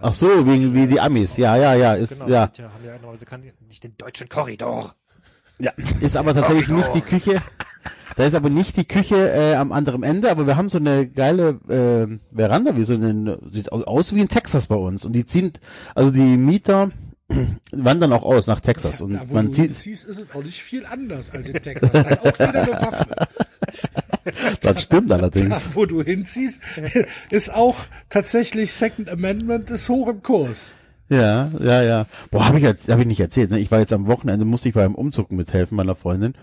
Ja, 0.02 0.08
Ach 0.08 0.14
so, 0.14 0.46
wegen 0.48 0.74
wie 0.74 0.88
die 0.88 1.00
Amis. 1.00 1.38
Ja, 1.38 1.56
ja, 1.58 1.74
ja, 1.76 1.94
ist 1.94 2.14
genau, 2.14 2.28
ja, 2.28 2.48
die 2.48 2.64
haben 2.64 2.72
ja 2.86 2.94
normalerweise 2.94 3.26
kann 3.26 3.42
die 3.42 3.52
nicht 3.68 3.84
den 3.84 3.96
deutschen 3.98 4.28
Korridor. 4.30 4.96
ja, 5.60 5.72
ist 6.02 6.18
aber 6.18 6.34
tatsächlich 6.34 6.70
nicht 6.70 6.94
die 6.96 7.02
Küche. 7.02 7.42
Da 8.18 8.26
ist 8.26 8.34
aber 8.36 8.50
nicht 8.50 8.76
die 8.76 8.84
Küche 8.86 9.32
äh, 9.32 9.56
am 9.56 9.72
anderen 9.72 10.04
Ende, 10.04 10.30
aber 10.32 10.46
wir 10.46 10.58
haben 10.58 10.70
so 10.70 10.80
eine 10.80 11.08
geile 11.08 11.60
äh, 11.70 12.36
Veranda, 12.36 12.76
wie 12.76 12.84
so 12.84 12.94
eine, 12.94 13.40
sieht 13.52 13.72
au- 13.72 13.84
aus 13.84 14.14
wie 14.14 14.20
in 14.20 14.28
Texas 14.28 14.68
bei 14.68 14.76
uns. 14.76 15.06
Und 15.06 15.14
die 15.14 15.26
ziehen, 15.26 15.54
also 15.96 16.12
die 16.12 16.20
Mieter 16.36 16.92
wandern 17.72 18.14
auch 18.14 18.24
aus 18.24 18.48
nach 18.48 18.60
Texas 18.60 19.02
und 19.02 19.14
da, 19.14 19.22
wo 19.28 19.36
man 19.36 19.48
du 19.48 19.54
zieht, 19.54 19.66
hinziehst, 19.66 20.08
ist 20.08 20.20
es 20.20 20.28
auch 20.34 20.44
nicht 20.44 20.62
viel 20.62 20.86
anders 20.86 21.32
als 21.32 21.50
in 21.50 21.62
Texas. 21.62 21.92
Da 21.92 22.06
hat 22.06 22.20
auch 22.20 22.40
jeder 22.40 22.64
eine 22.64 22.72
Waffe. 22.72 23.08
das 24.62 24.84
stimmt 24.84 25.12
allerdings. 25.12 25.66
Da, 25.66 25.76
wo 25.76 25.86
du 25.86 26.02
hinziehst, 26.04 26.62
ist 27.30 27.54
auch 27.54 27.78
tatsächlich 28.10 28.74
Second 28.74 29.10
Amendment 29.10 29.70
ist 29.70 29.90
hoch 29.90 30.08
im 30.08 30.22
Kurs. 30.22 30.76
Ja, 31.10 31.52
ja, 31.60 31.84
ja. 31.84 32.06
Boah, 32.32 32.48
habe 32.48 32.58
ich 32.58 32.64
jetzt, 32.64 32.88
habe 32.88 33.02
ich 33.02 33.08
nicht 33.08 33.20
erzählt. 33.20 33.52
Ne? 33.52 33.60
Ich 33.60 33.70
war 33.70 33.80
jetzt 33.80 33.92
am 33.92 34.08
Wochenende, 34.08 34.46
musste 34.46 34.70
ich 34.70 34.76
beim 34.76 34.96
Umzug 34.96 35.32
mithelfen 35.34 35.76
meiner 35.76 35.96
Freundin. 35.96 36.36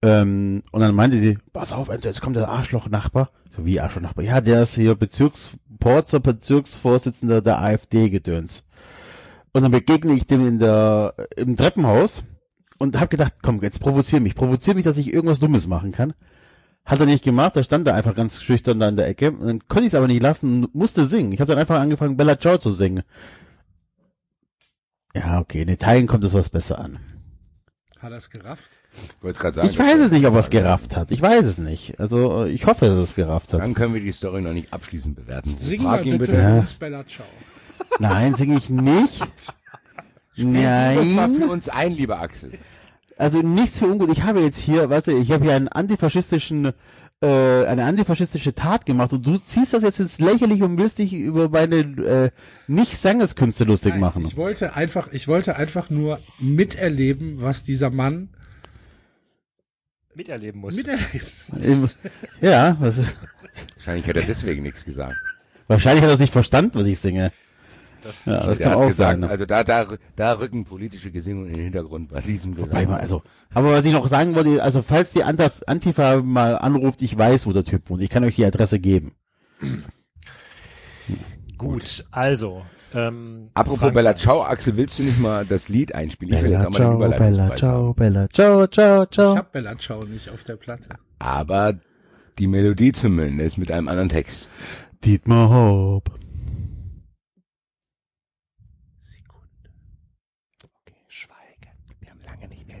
Ähm, 0.00 0.62
und 0.72 0.80
dann 0.80 0.94
meinte 0.94 1.20
sie, 1.20 1.38
pass 1.52 1.72
auf, 1.72 1.88
jetzt 1.88 2.22
kommt 2.22 2.36
der 2.36 2.48
Arschloch-Nachbar. 2.48 3.30
So 3.50 3.66
wie 3.66 3.80
Arschloch-Nachbar? 3.80 4.24
Ja, 4.24 4.40
der 4.40 4.62
ist 4.62 4.74
hier 4.74 4.94
Bezirks, 4.94 5.56
Porzer 5.78 6.20
Bezirksvorsitzender 6.20 7.42
der 7.42 7.60
AfD-Gedöns. 7.60 8.63
Und 9.54 9.62
dann 9.62 9.70
begegne 9.70 10.12
ich 10.14 10.26
dem 10.26 10.46
in 10.46 10.58
der, 10.58 11.14
im 11.36 11.56
Treppenhaus 11.56 12.24
und 12.78 12.98
habe 12.98 13.08
gedacht, 13.08 13.34
komm, 13.40 13.62
jetzt 13.62 13.78
provozier 13.78 14.18
mich, 14.18 14.34
provozier 14.34 14.74
mich, 14.74 14.84
dass 14.84 14.96
ich 14.96 15.14
irgendwas 15.14 15.38
Dummes 15.38 15.68
machen 15.68 15.92
kann. 15.92 16.12
Hat 16.84 16.98
er 16.98 17.06
nicht 17.06 17.24
gemacht, 17.24 17.54
da 17.54 17.62
stand 17.62 17.86
er 17.86 17.94
einfach 17.94 18.16
ganz 18.16 18.42
schüchtern 18.42 18.80
da 18.80 18.88
in 18.88 18.96
der 18.96 19.06
Ecke. 19.06 19.30
Und 19.30 19.46
dann 19.46 19.68
konnte 19.68 19.86
ich 19.86 19.92
es 19.92 19.94
aber 19.94 20.08
nicht 20.08 20.20
lassen, 20.20 20.66
musste 20.72 21.06
singen. 21.06 21.30
Ich 21.30 21.40
habe 21.40 21.48
dann 21.48 21.60
einfach 21.60 21.78
angefangen, 21.78 22.16
Bella 22.16 22.38
Ciao 22.38 22.58
zu 22.58 22.72
singen. 22.72 23.04
Ja, 25.14 25.38
okay, 25.38 25.62
in 25.62 25.68
Italien 25.68 26.08
kommt 26.08 26.24
es 26.24 26.34
was 26.34 26.50
besser 26.50 26.80
an. 26.80 26.98
Hat 28.00 28.10
er 28.10 28.18
es 28.18 28.28
gerafft? 28.30 28.72
ich 28.92 29.22
wollte 29.22 29.38
gerade 29.38 29.54
sagen. 29.54 29.68
Ich 29.68 29.78
weiß 29.78 30.00
es 30.00 30.10
nicht, 30.10 30.26
ob 30.26 30.34
er 30.34 30.40
es 30.40 30.50
gerafft 30.50 30.96
hat. 30.96 31.12
Ich 31.12 31.22
weiß 31.22 31.46
es 31.46 31.58
nicht. 31.58 32.00
Also, 32.00 32.44
äh, 32.44 32.50
ich 32.50 32.66
hoffe, 32.66 32.86
dass 32.86 32.96
er 32.96 33.02
es 33.02 33.14
gerafft 33.14 33.52
hat. 33.52 33.60
Dann 33.60 33.72
können 33.72 33.94
wir 33.94 34.00
die 34.00 34.12
Story 34.12 34.42
noch 34.42 34.52
nicht 34.52 34.72
abschließend 34.72 35.14
bewerten. 35.14 35.56
Sing 35.58 35.84
mal 35.84 36.04
ihn 36.04 36.18
bitte 36.18 36.32
bitte. 36.32 36.42
Ja. 36.42 36.66
Bella 36.80 37.06
Ciao. 37.06 37.26
Nein, 37.98 38.34
singe 38.34 38.56
ich 38.56 38.70
nicht. 38.70 39.20
Das 39.20 39.48
war 40.36 41.28
für 41.28 41.40
Nein. 41.40 41.42
uns 41.48 41.68
ein, 41.68 41.92
lieber 41.92 42.20
Axel. 42.20 42.52
Also 43.16 43.38
nichts 43.42 43.78
für 43.78 43.86
ungut. 43.86 44.10
Ich 44.10 44.22
habe 44.24 44.40
jetzt 44.40 44.58
hier, 44.58 44.90
weißt 44.90 45.06
du, 45.06 45.12
ich 45.16 45.30
habe 45.30 45.44
hier 45.44 45.54
einen 45.54 45.68
antifaschistischen, 45.68 46.72
äh, 47.22 47.64
eine 47.66 47.84
antifaschistische 47.84 48.54
Tat 48.54 48.84
gemacht 48.86 49.12
und 49.12 49.24
du 49.24 49.38
ziehst 49.38 49.72
das 49.72 49.84
jetzt 49.84 50.00
ins 50.00 50.18
Lächerliche 50.18 50.64
und 50.64 50.76
willst 50.78 50.98
dich 50.98 51.12
über 51.12 51.48
meine 51.48 51.76
äh, 51.76 52.30
nicht-Sangeskünste 52.66 53.62
lustig 53.62 53.92
Nein, 53.92 54.00
machen. 54.00 54.24
Ich 54.26 54.36
wollte 54.36 54.74
einfach, 54.74 55.12
ich 55.12 55.28
wollte 55.28 55.54
einfach 55.54 55.90
nur 55.90 56.18
miterleben, 56.40 57.40
was 57.40 57.62
dieser 57.62 57.90
Mann 57.90 58.30
Miterleben 60.16 60.60
muss. 60.60 60.76
miterleben 60.76 61.20
Im- 61.60 61.88
Ja, 62.40 62.76
was 62.80 62.98
ist, 62.98 63.16
Wahrscheinlich 63.76 64.06
hat 64.08 64.16
er 64.16 64.22
deswegen 64.22 64.62
nichts 64.62 64.84
gesagt. 64.84 65.16
wahrscheinlich 65.68 66.02
hat 66.02 66.10
er 66.10 66.14
es 66.14 66.20
nicht 66.20 66.32
verstanden, 66.32 66.78
was 66.78 66.86
ich 66.86 66.98
singe. 66.98 67.32
Das 68.04 68.24
Ja, 68.26 68.46
das 68.46 68.58
kann 68.58 68.74
auch 68.74 68.86
gesagt, 68.86 69.10
sein. 69.12 69.20
ne? 69.20 69.28
also 69.28 69.46
da, 69.46 69.64
da, 69.64 69.86
da 70.14 70.32
rücken 70.38 70.64
politische 70.64 71.10
Gesinnungen 71.10 71.48
in 71.48 71.54
den 71.54 71.62
Hintergrund 71.64 72.10
bei 72.10 72.20
diesem 72.20 72.54
Gesang. 72.54 72.88
mal, 72.88 73.00
also, 73.00 73.22
aber 73.54 73.72
was 73.72 73.84
ich 73.86 73.92
noch 73.92 74.08
sagen 74.08 74.34
wollte, 74.34 74.62
also 74.62 74.82
falls 74.82 75.12
die 75.12 75.22
Antifa 75.24 76.20
mal 76.22 76.56
anruft, 76.56 77.02
ich 77.02 77.16
weiß, 77.16 77.46
wo 77.46 77.52
der 77.52 77.64
Typ 77.64 77.88
wohnt. 77.90 78.02
Ich 78.02 78.10
kann 78.10 78.22
euch 78.24 78.36
die 78.36 78.44
Adresse 78.44 78.78
geben. 78.78 79.14
Gut, 81.58 82.04
also. 82.10 82.62
Ähm, 82.92 83.50
Apropos 83.54 83.78
Frankreich. 83.78 83.94
Bella 83.94 84.16
Ciao, 84.16 84.42
Axel, 84.42 84.76
willst 84.76 84.98
du 84.98 85.02
nicht 85.02 85.18
mal 85.18 85.44
das 85.46 85.68
Lied 85.68 85.94
einspielen? 85.94 86.36
Ich 86.36 86.42
will 86.44 86.50
jetzt 86.52 86.70
Bella 86.72 86.92
auch 86.92 86.98
mal 86.98 87.08
den 87.10 87.18
ciao, 87.18 87.18
Bella 87.18 87.56
ciao. 87.56 87.94
Bella 87.94 88.28
ciao, 88.28 88.66
ciao, 88.68 89.02
Ich 89.04 89.10
ciao. 89.10 89.36
hab 89.36 89.52
Bella 89.52 89.76
Ciao 89.78 90.04
nicht 90.04 90.28
auf 90.30 90.44
der 90.44 90.56
Platte. 90.56 90.88
Aber 91.18 91.74
die 92.38 92.46
Melodie 92.46 92.92
zumindest 92.92 93.58
mit 93.58 93.70
einem 93.70 93.88
anderen 93.88 94.08
Text. 94.10 94.48
Dietmar 95.04 95.48
Hopp. 95.50 96.10
Sekunde. 99.00 99.70
Schweigen. 101.08 101.70
Wir 102.00 102.10
haben 102.10 102.20
lange 102.24 102.48
nicht 102.48 102.66
mehr 102.66 102.80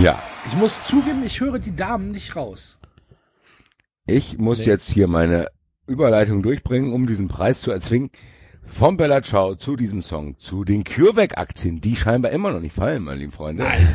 Ja. 0.00 0.22
Ich 0.46 0.54
muss 0.56 0.86
zugeben, 0.86 1.22
ich 1.24 1.40
höre 1.40 1.58
die 1.58 1.74
Damen 1.74 2.10
nicht 2.10 2.36
raus. 2.36 2.78
Ich 4.06 4.38
muss 4.38 4.66
jetzt 4.66 4.90
hier 4.90 5.08
meine 5.08 5.48
Überleitung 5.86 6.42
durchbringen, 6.42 6.92
um 6.92 7.06
diesen 7.06 7.28
Preis 7.28 7.62
zu 7.62 7.70
erzwingen. 7.70 8.10
Vom 8.62 8.96
Bella 8.96 9.22
Ciao 9.22 9.54
zu 9.54 9.74
diesem 9.76 10.02
Song, 10.02 10.38
zu 10.38 10.64
den 10.64 10.84
CureVac-Aktien, 10.84 11.80
die 11.80 11.96
scheinbar 11.96 12.32
immer 12.32 12.52
noch 12.52 12.60
nicht 12.60 12.74
fallen, 12.74 13.04
meine 13.04 13.20
lieben 13.20 13.32
Freunde. 13.32 13.62
Nein. 13.62 13.94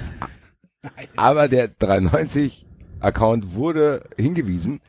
Aber 1.16 1.48
der 1.48 1.70
93-Account 1.70 3.54
wurde 3.54 4.04
hingewiesen, 4.18 4.82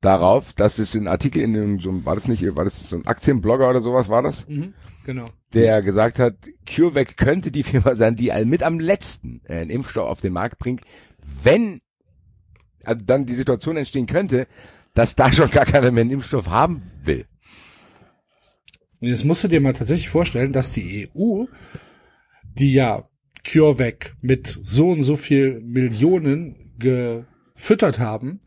darauf, 0.00 0.52
dass 0.52 0.78
es 0.78 0.94
ein 0.94 1.08
Artikel 1.08 1.42
in 1.42 1.54
dem, 1.54 1.80
so, 1.80 2.04
war 2.04 2.14
das 2.14 2.28
nicht, 2.28 2.44
war 2.54 2.64
das 2.64 2.88
so 2.88 2.96
ein 2.96 3.06
Aktienblogger 3.06 3.68
oder 3.68 3.82
sowas 3.82 4.08
war 4.08 4.22
das? 4.22 4.46
Mhm, 4.48 4.74
genau. 5.04 5.26
Der 5.54 5.82
gesagt 5.82 6.18
hat, 6.18 6.34
CureVac 6.66 7.16
könnte 7.16 7.50
die 7.50 7.62
Firma 7.62 7.94
sein, 7.94 8.16
die 8.16 8.32
mit 8.44 8.62
am 8.62 8.80
letzten 8.80 9.42
äh, 9.44 9.58
einen 9.58 9.70
Impfstoff 9.70 10.08
auf 10.08 10.20
den 10.20 10.32
Markt 10.32 10.58
bringt, 10.58 10.82
wenn 11.42 11.80
also 12.84 13.04
dann 13.04 13.26
die 13.26 13.34
Situation 13.34 13.76
entstehen 13.76 14.06
könnte, 14.06 14.46
dass 14.94 15.16
da 15.16 15.32
schon 15.32 15.50
gar 15.50 15.66
keiner 15.66 15.90
mehr 15.90 16.02
einen 16.02 16.10
Impfstoff 16.10 16.48
haben 16.48 16.82
will. 17.04 17.26
Jetzt 19.00 19.24
musst 19.24 19.42
du 19.42 19.48
dir 19.48 19.60
mal 19.60 19.72
tatsächlich 19.72 20.08
vorstellen, 20.08 20.52
dass 20.52 20.72
die 20.72 21.08
EU, 21.16 21.44
die 22.54 22.72
ja 22.72 23.08
CureVac 23.44 24.14
mit 24.20 24.46
so 24.46 24.90
und 24.90 25.02
so 25.02 25.16
viel 25.16 25.60
Millionen 25.60 26.72
gefüttert 26.78 27.98
haben, 27.98 28.40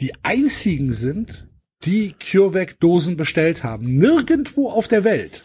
die 0.00 0.12
einzigen 0.24 0.92
sind, 0.92 1.48
die 1.84 2.14
CureVac-Dosen 2.14 3.16
bestellt 3.16 3.62
haben. 3.62 3.96
Nirgendwo 3.96 4.70
auf 4.70 4.88
der 4.88 5.04
Welt 5.04 5.44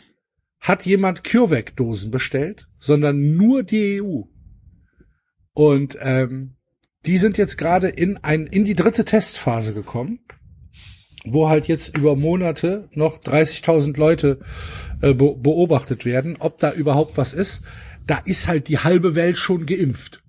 hat 0.59 0.85
jemand 0.85 1.23
CureVac-Dosen 1.23 2.11
bestellt, 2.11 2.67
sondern 2.77 3.35
nur 3.35 3.63
die 3.63 4.01
EU. 4.01 4.21
Und 5.53 5.97
ähm, 6.01 6.55
die 7.05 7.17
sind 7.17 7.37
jetzt 7.37 7.57
gerade 7.57 7.87
in 7.87 8.17
ein 8.17 8.47
in 8.47 8.65
die 8.65 8.75
dritte 8.75 9.05
Testphase 9.05 9.73
gekommen 9.73 10.19
wo 11.25 11.49
halt 11.49 11.67
jetzt 11.67 11.97
über 11.97 12.15
Monate 12.15 12.87
noch 12.93 13.17
30.000 13.17 13.97
Leute 13.97 14.39
äh, 15.01 15.13
be 15.13 15.35
beobachtet 15.35 16.05
werden, 16.05 16.37
ob 16.39 16.59
da 16.59 16.71
überhaupt 16.71 17.17
was 17.17 17.33
ist. 17.33 17.63
Da 18.07 18.19
ist 18.25 18.47
halt 18.47 18.67
die 18.67 18.79
halbe 18.79 19.15
Welt 19.15 19.37
schon 19.37 19.65
geimpft. 19.65 20.21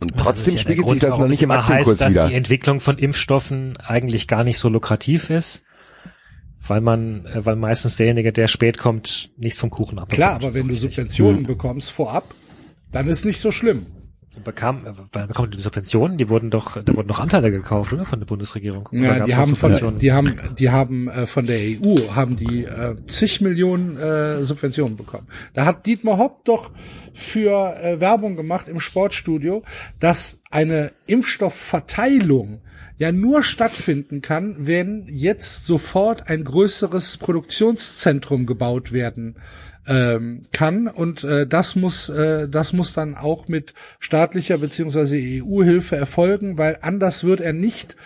Und 0.00 0.12
Das 0.14 0.22
trotzdem 0.22 0.54
ja 0.54 0.60
spiegelt 0.60 0.86
Grund, 0.86 1.00
sich 1.00 1.08
das 1.08 1.18
noch 1.18 1.28
nicht 1.28 1.42
im 1.42 1.50
immer 1.50 1.60
Aktienkurs 1.60 1.88
heißt, 1.88 2.00
dass 2.00 2.12
wieder. 2.12 2.28
die 2.28 2.34
Entwicklung 2.34 2.80
von 2.80 2.98
Impfstoffen 2.98 3.76
eigentlich 3.78 4.28
gar 4.28 4.44
nicht 4.44 4.58
so 4.58 4.68
lukrativ 4.68 5.30
ist, 5.30 5.64
weil 6.66 6.80
man, 6.80 7.26
äh, 7.26 7.44
weil 7.46 7.56
meistens 7.56 7.96
derjenige, 7.96 8.32
der 8.32 8.48
spät 8.48 8.78
kommt, 8.78 9.30
nichts 9.36 9.60
vom 9.60 9.70
Kuchen 9.70 9.98
abbekommt. 9.98 10.14
Klar, 10.16 10.34
aber 10.34 10.54
wenn 10.54 10.68
du 10.68 10.74
So 10.74 10.86
richtig. 10.86 10.94
Subventionen 10.94 11.42
bekommst 11.44 11.90
vorab, 11.90 12.24
dann 12.92 13.06
ist 13.08 13.24
nicht 13.24 13.40
so 13.40 13.50
schlimm. 13.52 13.86
bekam, 14.44 14.86
äh, 14.86 15.26
bekommt 15.26 15.54
die 15.54 15.60
Subventionen, 15.60 16.16
die 16.16 16.28
wurden 16.28 16.50
doch, 16.50 16.80
da 16.82 16.94
wurden 16.94 17.08
doch 17.08 17.18
Anteile 17.20 17.50
gekauft, 17.50 17.92
oder? 17.92 18.04
Von 18.04 18.20
der 18.20 18.26
Bundesregierung. 18.26 18.86
Oder 18.92 19.00
Ja, 19.18 19.24
die 19.24 19.32
noch 19.32 19.38
haben 19.38 19.56
von, 19.56 19.72
Subventionen? 19.72 19.98
die 19.98 20.12
haben, 20.12 20.40
die 20.58 20.70
haben 20.70 21.08
äh, 21.08 21.26
von 21.26 21.46
der 21.46 21.58
EU 21.58 22.14
haben 22.14 22.36
die 22.36 22.64
äh, 22.64 22.94
zig 23.08 23.40
Millionen 23.40 23.96
äh, 23.96 24.44
Subventionen 24.44 24.96
bekommen. 24.96 25.26
Da 25.54 25.64
hat 25.64 25.86
Dietmar 25.86 26.18
Hopp 26.18 26.44
doch 26.44 26.70
für 27.12 27.74
äh, 27.82 28.00
Werbung 28.00 28.36
gemacht 28.36 28.68
im 28.68 28.78
Sportstudio, 28.80 29.62
dass 29.98 30.40
eine 30.50 30.92
Impfstoffverteilung 31.06 32.60
ja 32.98 33.12
nur 33.12 33.42
stattfinden 33.42 34.20
kann, 34.20 34.56
wenn 34.58 35.06
jetzt 35.06 35.66
sofort 35.66 36.28
ein 36.28 36.44
größeres 36.44 37.16
Produktionszentrum 37.18 38.44
gebaut 38.44 38.92
werden 38.92 39.36
ähm, 39.86 40.42
kann. 40.52 40.88
Und 40.88 41.24
äh, 41.24 41.46
das 41.46 41.76
muss 41.76 42.08
äh, 42.08 42.48
das 42.48 42.72
muss 42.72 42.92
dann 42.92 43.14
auch 43.14 43.48
mit 43.48 43.72
staatlicher 44.00 44.58
beziehungsweise 44.58 45.16
EU-Hilfe 45.16 45.96
erfolgen, 45.96 46.58
weil 46.58 46.78
anders 46.82 47.24
wird 47.24 47.40
er 47.40 47.52
nicht 47.52 47.96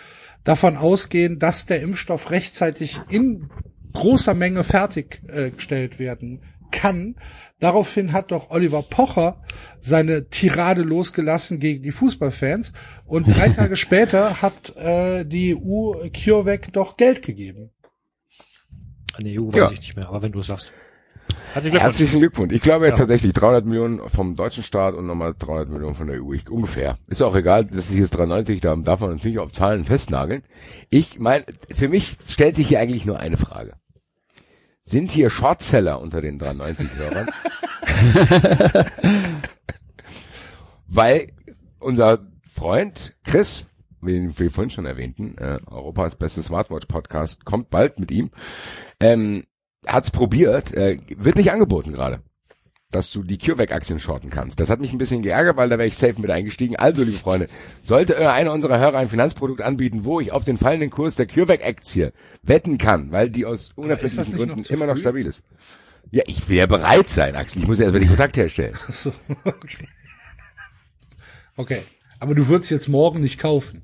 davon 0.43 0.77
ausgehen, 0.77 1.39
dass 1.39 1.65
der 1.65 1.81
Impfstoff 1.81 2.29
rechtzeitig 2.31 3.01
in 3.09 3.49
großer 3.93 4.33
Menge 4.33 4.63
fertiggestellt 4.63 5.99
werden 5.99 6.41
kann. 6.73 7.15
Daraufhin 7.59 8.11
hat 8.11 8.31
doch 8.31 8.49
Oliver 8.49 8.83
Pocher 8.83 9.41
seine 9.79 10.27
Tirade 10.27 10.81
losgelassen 10.81 11.59
gegen 11.59 11.81
die 11.83 11.91
Fußballfans 11.91 12.73
und 13.05 13.25
drei 13.33 13.47
Tage 13.57 13.77
später 13.77 14.41
hat 14.41 14.75
äh, 14.75 15.23
die 15.23 15.55
EU 15.55 15.93
CureVac 16.09 16.73
doch 16.73 16.97
Geld 16.97 17.21
gegeben. 17.21 17.69
An 19.15 19.23
der 19.23 19.39
EU 19.41 19.47
weiß 19.47 19.55
Ja. 19.55 19.71
ich 19.71 19.79
nicht 19.79 19.95
mehr, 19.95 20.09
aber 20.09 20.21
wenn 20.21 20.33
du 20.33 20.41
es 20.41 20.47
sagst. 20.47 20.73
Herzlichen 21.53 21.71
Glückwunsch. 21.77 21.83
Herzlichen 21.83 22.19
Glückwunsch. 22.19 22.53
Ich 22.53 22.61
glaube 22.63 22.87
Ja. 22.87 22.95
tatsächlich 22.95 23.31
300 23.33 23.65
Millionen 23.65 24.09
vom 24.09 24.35
deutschen 24.35 24.63
Staat 24.63 24.95
und 24.95 25.05
nochmal 25.05 25.35
300 25.37 25.69
Millionen 25.69 25.93
von 25.95 26.07
der 26.07 26.21
EU. 26.21 26.33
Ich, 26.33 26.49
ungefähr. 26.49 26.97
Ist 27.07 27.21
auch 27.21 27.35
egal, 27.35 27.65
das 27.65 27.89
ist 27.91 27.95
jetzt 27.95 28.17
93, 28.17 28.59
da 28.59 28.75
darf 28.75 28.99
man 29.01 29.11
natürlich 29.11 29.37
auf 29.39 29.51
Zahlen 29.53 29.85
festnageln. 29.85 30.41
Ich 30.89 31.19
meine, 31.19 31.45
für 31.69 31.89
mich 31.89 32.17
stellt 32.27 32.55
sich 32.55 32.67
hier 32.67 32.79
eigentlich 32.79 33.05
nur 33.05 33.19
eine 33.19 33.37
Frage. 33.37 33.73
Sind 34.85 35.11
hier 35.11 35.29
Shortseller 35.29 36.01
unter 36.01 36.21
den 36.21 36.37
390-Hörern? 36.37 37.29
Weil 40.87 41.27
unser 41.79 42.19
Freund 42.41 43.15
Chris, 43.23 43.65
den 44.01 44.37
wir 44.37 44.51
vorhin 44.51 44.71
schon 44.71 44.85
erwähnten, 44.85 45.37
äh, 45.37 45.59
Europas 45.67 46.15
beste 46.15 46.43
Smartwatch-Podcast, 46.43 47.45
kommt 47.45 47.69
bald 47.69 47.97
mit 47.97 48.11
ihm, 48.11 48.31
ähm, 48.99 49.45
hat's 49.87 50.11
probiert, 50.11 50.73
äh, 50.73 50.97
wird 51.15 51.37
nicht 51.37 51.53
angeboten 51.53 51.93
gerade, 51.93 52.21
dass 52.95 53.11
du 53.11 53.23
die 53.23 53.37
CureVac-Aktien 53.37 53.99
shorten 53.99 54.29
kannst. 54.29 54.59
Das 54.59 54.69
hat 54.69 54.79
mich 54.79 54.91
ein 54.91 54.97
bisschen 54.97 55.21
geärgert, 55.21 55.57
weil 55.57 55.69
da 55.69 55.77
wäre 55.77 55.87
ich 55.87 55.97
safe 55.97 56.19
mit 56.21 56.29
eingestiegen. 56.31 56.75
Also, 56.75 57.03
liebe 57.03 57.17
Freunde, 57.17 57.49
sollte 57.83 58.15
äh, 58.15 58.25
einer 58.25 58.51
unserer 58.51 58.79
Hörer 58.79 58.97
ein 58.97 59.09
Finanzprodukt 59.09 59.61
anbieten, 59.61 60.05
wo 60.05 60.19
ich 60.19 60.31
auf 60.31 60.45
den 60.45 60.57
fallenden 60.57 60.89
Kurs 60.89 61.15
der 61.15 61.25
CureVac-Aktie 61.25 62.13
wetten 62.43 62.77
kann, 62.77 63.11
weil 63.11 63.29
die 63.29 63.45
aus 63.45 63.71
unerfindlichen 63.75 64.31
noch 64.31 64.37
Gründen 64.37 64.63
zu 64.63 64.73
immer 64.73 64.85
noch 64.85 64.97
stabil 64.97 65.25
ist. 65.25 65.43
Ja, 66.11 66.23
ich 66.27 66.47
will 66.47 66.57
ja 66.57 66.67
bereit 66.67 67.09
sein, 67.09 67.35
Axel. 67.35 67.61
Ich 67.63 67.67
muss 67.67 67.79
ja 67.79 67.85
erstmal 67.85 68.01
den 68.01 68.09
Kontakt 68.09 68.37
herstellen. 68.37 68.75
Ach 68.87 68.93
so, 68.93 69.11
okay. 69.45 69.87
Okay, 71.55 71.81
aber 72.19 72.35
du 72.35 72.47
würdest 72.47 72.71
jetzt 72.71 72.87
morgen 72.87 73.19
nicht 73.19 73.39
kaufen. 73.39 73.81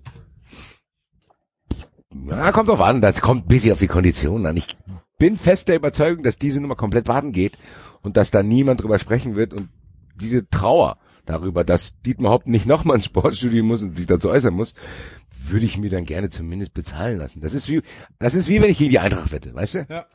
Na, 2.11 2.51
kommt 2.51 2.69
drauf 2.69 2.81
an, 2.81 3.01
das 3.01 3.21
kommt 3.21 3.45
ein 3.45 3.47
bisschen 3.47 3.73
auf 3.73 3.79
die 3.79 3.87
Konditionen 3.87 4.45
an. 4.47 4.57
Ich 4.57 4.75
bin 5.19 5.37
fest 5.37 5.67
der 5.67 5.75
Überzeugung, 5.75 6.23
dass 6.23 6.37
diese 6.37 6.59
Nummer 6.59 6.75
komplett 6.75 7.05
baden 7.05 7.31
geht 7.31 7.57
und 8.01 8.17
dass 8.17 8.31
da 8.31 8.43
niemand 8.43 8.81
drüber 8.81 8.99
sprechen 8.99 9.35
wird 9.35 9.53
und 9.53 9.69
diese 10.15 10.49
Trauer 10.49 10.97
darüber, 11.25 11.63
dass 11.63 11.99
Dietmar 12.01 12.31
Hopp 12.31 12.47
nicht 12.47 12.65
nochmal 12.67 12.97
ins 12.97 13.05
Sportstudio 13.05 13.63
muss 13.63 13.83
und 13.83 13.95
sich 13.95 14.07
dazu 14.07 14.29
äußern 14.29 14.53
muss, 14.53 14.73
würde 15.31 15.65
ich 15.65 15.77
mir 15.77 15.89
dann 15.89 16.05
gerne 16.05 16.29
zumindest 16.29 16.73
bezahlen 16.73 17.17
lassen. 17.17 17.41
Das 17.41 17.53
ist 17.53 17.69
wie, 17.69 17.81
das 18.19 18.35
ist 18.35 18.49
wie 18.49 18.61
wenn 18.61 18.69
ich 18.69 18.77
gegen 18.77 18.91
die 18.91 18.99
Eintracht 18.99 19.31
wette, 19.31 19.53
weißt 19.53 19.75
du? 19.75 19.85
Ja. 19.89 20.05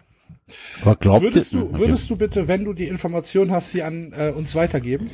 Aber 0.83 0.97
glaubt 0.97 1.23
Würdest 1.23 1.53
du, 1.53 1.79
würdest 1.79 2.11
du 2.11 2.17
bitte, 2.17 2.49
wenn 2.49 2.65
du 2.65 2.75
die 2.75 2.87
Information 2.87 3.51
hast, 3.51 3.71
sie 3.71 3.83
an 3.83 4.13
äh, 4.13 4.31
uns 4.31 4.55
weitergeben? 4.55 5.11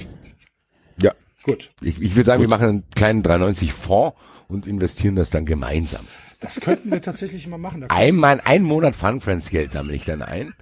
Ja. 1.01 1.13
Gut. 1.43 1.71
Ich, 1.81 2.01
ich 2.01 2.17
würde 2.17 2.27
sagen, 2.27 2.41
wir 2.41 2.49
machen 2.49 2.69
einen 2.69 2.91
kleinen 2.95 3.23
390 3.23 3.73
Fonds 3.73 4.17
und 4.49 4.67
investieren 4.67 5.17
das 5.17 5.31
dann 5.31 5.47
gemeinsam. 5.47 6.05
Das 6.41 6.61
könnten 6.61 6.91
wir 6.91 7.01
tatsächlich 7.03 7.47
mal 7.47 7.59
machen. 7.59 7.85
Einmal, 7.89 8.41
einen 8.45 8.65
Monat 8.65 8.97
Fun 8.97 9.21
Friends 9.21 9.51
Geld 9.51 9.73
sammle 9.73 9.95
ich 9.95 10.05
dann 10.05 10.23
ein. 10.23 10.55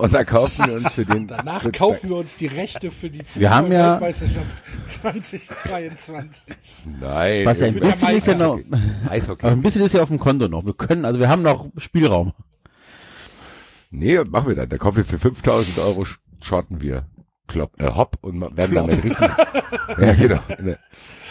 Und 0.00 0.14
dann 0.14 0.24
kaufen 0.26 0.66
wir 0.66 0.74
uns 0.74 0.92
für 0.92 1.04
den. 1.04 1.26
Danach 1.28 1.62
für, 1.62 1.72
kaufen 1.72 2.08
wir 2.08 2.16
uns 2.16 2.36
die 2.36 2.46
Rechte 2.46 2.90
für 2.90 3.10
die 3.10 3.22
haben 3.48 3.70
ja- 3.70 3.92
Weltmeisterschaft 4.00 4.62
2022. 4.86 6.56
Nein. 7.00 7.44
Was 7.46 7.60
ja 7.60 7.66
ein 7.68 7.74
bisschen 7.74 8.08
ist 8.16 8.26
ja 8.26 8.34
noch, 8.34 8.58
Eishockey. 9.08 9.46
aber 9.46 9.52
ein 9.56 9.62
bisschen 9.62 9.82
ist 9.82 9.92
ja 9.94 10.02
auf 10.02 10.08
dem 10.08 10.18
Konto 10.18 10.48
noch. 10.48 10.64
Wir 10.64 10.74
können, 10.74 11.04
also 11.04 11.20
wir 11.20 11.28
haben 11.28 11.42
noch 11.42 11.66
Spielraum. 11.76 12.32
Nee, 13.90 14.18
machen 14.24 14.48
wir 14.48 14.54
dann. 14.56 14.68
Da 14.68 14.76
kaufen 14.78 14.98
wir 14.98 15.04
für 15.04 15.18
5000 15.18 15.78
Euro 15.80 16.04
shorten 16.42 16.80
wir 16.80 17.06
Klopp, 17.50 17.72
äh, 17.80 17.86
Hopp 17.86 18.16
und 18.22 18.56
werden 18.56 18.74
damit 18.74 19.04
richtig, 19.04 19.18
ja 19.98 20.14
genau. 20.14 20.40
Ne. 20.60 20.78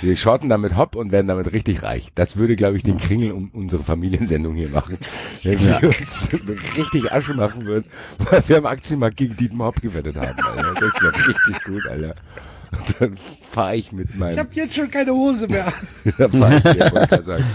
Wir 0.01 0.15
shorten 0.15 0.49
damit 0.49 0.77
Hopp 0.77 0.95
und 0.95 1.11
werden 1.11 1.27
damit 1.27 1.51
richtig 1.51 1.83
reich. 1.83 2.09
Das 2.15 2.35
würde, 2.35 2.55
glaube 2.55 2.77
ich, 2.77 2.83
den 2.83 2.97
Kringel 2.97 3.31
um 3.31 3.49
unsere 3.53 3.83
Familiensendung 3.83 4.55
hier 4.55 4.69
machen. 4.69 4.97
Wenn 5.43 5.59
wir 5.59 5.83
uns 5.83 6.29
richtig 6.77 7.11
Asche 7.11 7.33
machen 7.33 7.65
würden, 7.65 7.85
weil 8.17 8.43
wir 8.47 8.57
am 8.57 8.65
Aktienmarkt 8.65 9.17
gegen 9.17 9.35
Dietmar 9.35 9.67
Hopp 9.67 9.81
gewettet 9.81 10.15
haben, 10.15 10.39
Alter. 10.39 10.73
Das 10.73 11.01
wäre 11.01 11.15
richtig 11.27 11.63
gut, 11.63 11.85
Alter. 11.87 12.15
Und 12.71 12.95
dann 13.01 13.15
fahre 13.49 13.75
ich 13.77 13.91
mit 13.91 14.15
meinem, 14.15 14.33
Ich 14.33 14.39
habe 14.39 14.49
jetzt 14.53 14.75
schon 14.75 14.91
keine 14.91 15.11
Hose 15.11 15.47
mehr 15.47 15.67
an. 15.67 15.73
da 16.17 16.29
fahr 16.29 16.57
ich, 16.57 16.63
ja, 16.63 17.03
ich 17.03 17.25
sagen, 17.25 17.45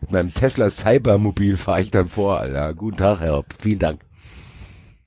mit 0.00 0.10
meinem 0.10 0.34
Tesla 0.34 0.70
Cybermobil 0.70 1.56
fahre 1.56 1.82
ich 1.82 1.90
dann 1.90 2.08
vor, 2.08 2.40
Alter. 2.40 2.74
Guten 2.74 2.96
Tag, 2.96 3.20
Herr 3.20 3.34
Hopp. 3.34 3.46
Vielen 3.60 3.78
Dank. 3.78 4.00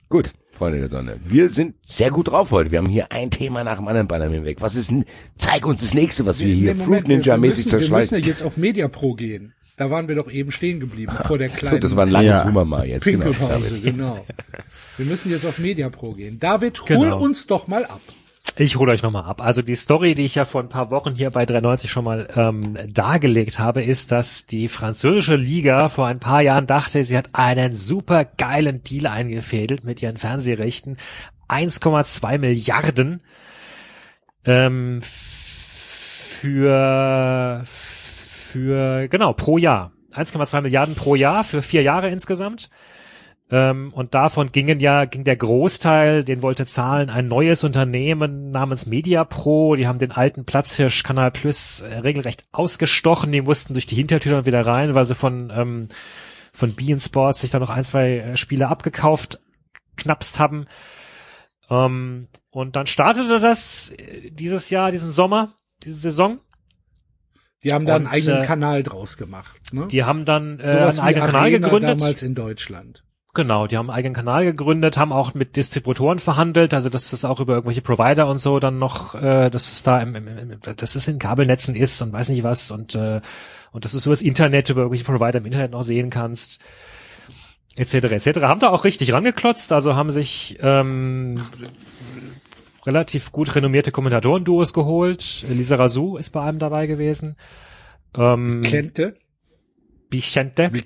Gut, 0.10 0.34
Freunde 0.58 0.80
der 0.80 0.90
Sonne. 0.90 1.18
Wir 1.24 1.50
sind 1.50 1.76
sehr 1.88 2.10
gut 2.12 2.30
drauf 2.30 2.52
heute. 2.52 2.72
Wir 2.72 2.80
haben 2.80 2.90
hier 2.90 3.12
ein 3.12 3.30
Thema 3.32 3.64
nach 3.64 3.78
dem 3.78 3.88
anderen 3.88 4.08
Ballern 4.08 4.46
weg. 4.46 4.58
Was 4.60 4.76
ist 4.76 4.90
denn, 4.92 5.06
zeig 5.36 5.66
uns 5.66 5.82
das 5.82 5.94
nächste, 5.94 6.26
was 6.26 6.40
wir 6.40 6.48
hier 6.48 6.74
Nee, 6.74 6.76
Fruit 6.76 6.88
Moment, 6.88 7.08
wir- 7.08 7.16
Ninja 7.18 7.34
wir 7.36 7.38
mäßig 7.40 7.66
müssen, 7.72 7.80
Wir 7.92 7.98
müssen 7.98 8.14
ja 8.16 8.20
jetzt 8.22 8.42
auf 8.44 8.58
Media 8.58 8.88
Pro 8.88 9.14
gehen. 9.14 9.54
Da 9.78 9.92
waren 9.92 10.08
wir 10.08 10.16
doch 10.16 10.32
eben 10.32 10.52
stehen 10.52 10.80
geblieben, 10.80 11.14
vor 11.28 11.38
der 11.38 11.50
So, 11.50 11.58
kleinen 11.60 11.82
das 11.82 11.96
war 11.96 12.08
ein 12.08 12.12
langes 12.12 12.32
Ja. 12.32 12.44
Hummer 12.46 12.66
mal 12.66 12.88
jetzt. 12.88 13.04
Genau, 13.04 13.26
Pinkelpause, 13.26 13.80
genau. 13.80 14.26
Wir 14.98 15.06
müssen 15.06 15.30
jetzt 15.30 15.46
auf 15.46 15.60
Media 15.60 15.90
Pro 15.90 16.14
gehen. 16.14 16.40
David, 16.40 16.80
hol 16.82 16.88
Genau. 16.88 17.20
uns 17.22 17.46
doch 17.46 17.68
mal 17.68 17.86
ab. 17.86 18.02
Ich 18.56 18.78
hole 18.78 18.92
euch 18.92 19.04
nochmal 19.04 19.26
ab. 19.26 19.42
Also 19.42 19.62
die 19.62 19.76
Story, 19.76 20.16
die 20.16 20.26
ich 20.26 20.36
ja 20.36 20.46
vor 20.46 20.62
ein 20.62 20.70
paar 20.70 20.90
Wochen 20.90 21.14
hier 21.14 21.30
bei 21.30 21.46
390 21.46 21.92
schon 21.92 22.06
mal 22.06 22.28
ähm, 22.36 22.76
dargelegt 22.88 23.60
habe, 23.60 23.84
ist, 23.84 24.12
dass 24.12 24.46
die 24.48 24.68
französische 24.68 25.36
Liga 25.36 25.90
vor 25.90 26.08
ein 26.08 26.20
paar 26.20 26.42
Jahren 26.42 26.66
dachte, 26.66 27.04
sie 27.04 27.18
hat 27.18 27.30
einen 27.34 27.76
super 27.76 28.26
geilen 28.26 28.82
Deal 28.84 29.06
eingefädelt 29.08 29.84
mit 29.84 30.02
ihren 30.02 30.18
Fernsehrechten. 30.18 30.98
1,2 31.50 32.40
Milliarden 32.40 33.22
ähm, 34.46 35.02
für 36.42 37.64
für 37.66 39.08
genau 39.08 39.34
pro 39.34 39.58
Jahr 39.58 39.92
1,2 40.14 40.62
Milliarden 40.62 40.96
pro 40.96 41.16
Jahr 41.16 41.44
für 41.44 41.62
vier 41.62 41.84
Jahre 41.84 42.10
insgesamt. 42.10 42.70
Ähm, 43.50 43.94
und 43.94 44.14
davon 44.14 44.52
gingen 44.52 44.80
ja, 44.82 45.06
ging 45.06 45.24
der 45.24 45.38
Großteil, 45.38 46.26
den 46.26 46.42
wollte 46.42 46.66
zahlen 46.66 47.10
ein 47.10 47.30
neues 47.30 47.64
Unternehmen 47.64 48.52
namens 48.52 48.86
MediaPro. 48.88 49.76
Die 49.76 49.88
haben 49.88 50.00
den 50.00 50.12
alten 50.12 50.44
Platzhirsch 50.44 51.04
Kanal 51.04 51.32
Plus 51.32 51.80
äh, 51.80 52.00
regelrecht 52.00 52.46
ausgestochen. 52.52 53.32
Die 53.32 53.42
mussten 53.42 53.74
durch 53.74 53.86
die 53.86 53.96
Hintertür 53.96 54.46
wieder 54.46 54.66
rein, 54.66 54.96
weil 54.96 55.06
sie 55.06 55.16
von, 55.16 55.52
ähm, 55.56 55.88
von 56.52 56.76
Bean 56.76 57.00
Sports 57.00 57.42
sich 57.42 57.52
da 57.52 57.60
noch 57.60 57.70
ein, 57.70 57.86
zwei 57.86 58.18
äh, 58.18 58.38
Spiele 58.38 58.68
abgekauft, 58.68 59.40
knapst 59.96 60.40
haben. 60.40 60.66
Ähm, 61.70 62.28
und 62.50 62.76
dann 62.76 62.88
startete 62.88 63.40
das 63.40 63.92
äh, 63.92 64.30
dieses 64.32 64.70
Jahr, 64.70 64.92
diesen 64.92 65.12
Sommer, 65.12 65.54
diese 65.84 65.96
Saison. 65.96 66.40
Die 67.64 67.74
haben 67.74 67.86
da 67.86 67.96
einen 67.96 68.06
Und, 68.08 68.12
eigenen 68.12 68.44
äh, 68.44 68.46
Kanal 68.46 68.84
draus 68.84 69.16
gemacht. 69.16 69.74
Ne? 69.74 69.88
Die 69.88 70.04
haben 70.04 70.26
dann 70.26 70.60
äh, 70.60 70.64
einen 70.64 71.00
eigenen 71.00 71.26
Kanal 71.26 71.52
gegründet. 71.52 72.02
damals 72.02 72.24
in 72.24 72.36
Deutschland. 72.36 73.04
Genau, 73.38 73.68
die 73.68 73.78
haben 73.78 73.92
einen 73.92 74.00
eigenen 74.00 74.16
Kanal 74.16 74.46
gegründet, 74.46 74.98
haben 74.98 75.14
auch 75.14 75.36
mit 75.36 75.58
Distributoren 75.58 76.18
verhandelt, 76.18 76.74
also 76.74 76.90
dass 76.90 77.12
das 77.12 77.24
auch 77.24 77.40
über 77.40 77.54
irgendwelche 77.54 77.84
Provider 77.84 78.26
und 78.28 78.40
so 78.40 78.58
dann 78.60 78.80
noch, 78.80 79.14
äh, 79.14 79.52
dass 79.52 79.72
es 79.72 79.84
da 79.84 80.02
im, 80.02 80.16
im, 80.16 80.28
im 80.28 80.60
dass 80.60 80.96
es 80.96 81.08
in 81.08 81.20
Kabelnetzen 81.20 81.76
ist 81.76 82.02
und 82.02 82.12
weiß 82.12 82.30
nicht 82.30 82.42
was 82.42 82.72
und 82.72 82.96
äh, 82.96 83.22
und 83.72 83.86
dass 83.86 83.92
du 83.92 84.00
es 84.00 84.08
über 84.08 84.16
das 84.16 84.24
Internet, 84.24 84.72
über 84.72 84.82
irgendwelche 84.82 85.04
Provider 85.04 85.38
im 85.38 85.46
Internet 85.46 85.70
noch 85.70 85.84
sehen 85.84 86.10
kannst, 86.10 86.64
etc. 87.76 87.94
etc. 87.94 88.40
Haben 88.42 88.60
da 88.60 88.70
auch 88.70 88.86
richtig 88.86 89.14
rangeklotzt, 89.14 89.72
also 89.72 89.96
haben 89.96 90.10
sich 90.10 90.58
ähm, 90.64 91.36
relativ 92.88 93.32
gut 93.32 93.54
renommierte 93.54 93.92
Kommentatoren-Duos 93.92 94.74
geholt. 94.74 95.46
Lisa 95.48 95.76
Razou 95.76 96.18
ist 96.18 96.32
bei 96.32 96.42
einem 96.42 96.58
dabei 96.58 96.88
gewesen. 96.88 97.36
Ähm, 98.18 98.62
Kente? 98.62 99.16
Vicente. 100.10 100.74
Wie 100.74 100.82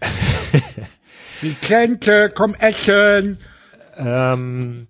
Wie 1.40 1.54
Kente, 1.54 2.32
komm 2.34 2.54
essen! 2.54 3.38
Ähm, 3.96 4.88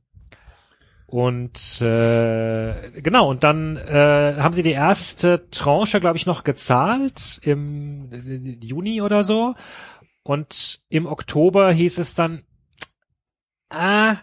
und 1.07 1.81
äh, 1.83 2.91
genau, 3.01 3.31
und 3.31 3.45
dann 3.45 3.77
äh, 3.77 4.37
haben 4.39 4.55
sie 4.55 4.63
die 4.63 4.73
erste 4.73 5.49
Tranche, 5.51 6.01
glaube 6.01 6.17
ich, 6.17 6.27
noch 6.27 6.45
gezahlt 6.45 7.41
im 7.43 8.11
äh, 8.13 8.65
Juni 8.65 9.03
oder 9.03 9.25
so. 9.25 9.55
Und 10.23 10.81
im 10.89 11.07
Oktober 11.07 11.73
hieß 11.73 11.99
es 11.99 12.15
dann, 12.15 12.43
ah, 13.71 14.17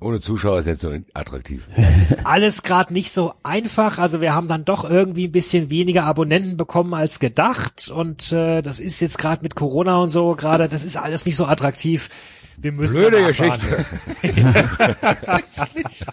Ohne 0.00 0.20
Zuschauer 0.20 0.60
ist 0.60 0.66
jetzt 0.66 0.82
so 0.82 0.92
attraktiv. 1.14 1.66
alles 2.24 2.62
gerade 2.62 2.92
nicht 2.92 3.10
so 3.10 3.34
einfach. 3.42 3.98
Also 3.98 4.20
wir 4.20 4.34
haben 4.34 4.46
dann 4.46 4.64
doch 4.64 4.88
irgendwie 4.88 5.26
ein 5.26 5.32
bisschen 5.32 5.70
weniger 5.70 6.04
Abonnenten 6.04 6.56
bekommen 6.56 6.94
als 6.94 7.18
gedacht. 7.18 7.90
Und 7.92 8.32
äh, 8.32 8.62
das 8.62 8.78
ist 8.78 9.00
jetzt 9.00 9.18
gerade 9.18 9.42
mit 9.42 9.56
Corona 9.56 9.96
und 9.96 10.08
so 10.08 10.36
gerade, 10.36 10.68
das 10.68 10.84
ist 10.84 10.96
alles 10.96 11.26
nicht 11.26 11.36
so 11.36 11.46
attraktiv. 11.46 12.10
Wir 12.60 12.72
müssen 12.72 12.94
Blöde 12.94 13.24
Geschichte. 13.24 13.84
Tatsächlich. 15.00 16.04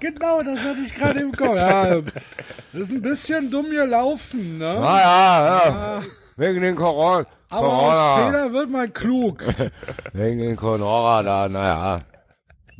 genau, 0.00 0.42
das 0.42 0.64
hatte 0.64 0.80
ich 0.80 0.94
gerade 0.94 1.20
im 1.20 1.32
Kopf. 1.32 1.56
Ja, 1.56 2.00
das 2.00 2.82
ist 2.82 2.92
ein 2.92 3.02
bisschen 3.02 3.50
dumm 3.50 3.70
gelaufen, 3.70 4.58
ne? 4.58 4.78
Ah, 4.78 4.98
ja, 4.98 5.68
ja. 5.68 6.02
Wegen 6.36 6.62
den 6.62 6.74
Corona. 6.74 7.26
Aber 7.50 7.68
aus. 7.68 8.24
Fehler 8.24 8.52
wird 8.52 8.70
man 8.70 8.92
klug. 8.92 9.44
Wegen 10.14 10.38
den 10.38 10.56
Corona 10.56 11.22
da, 11.22 11.48
naja. 11.48 11.98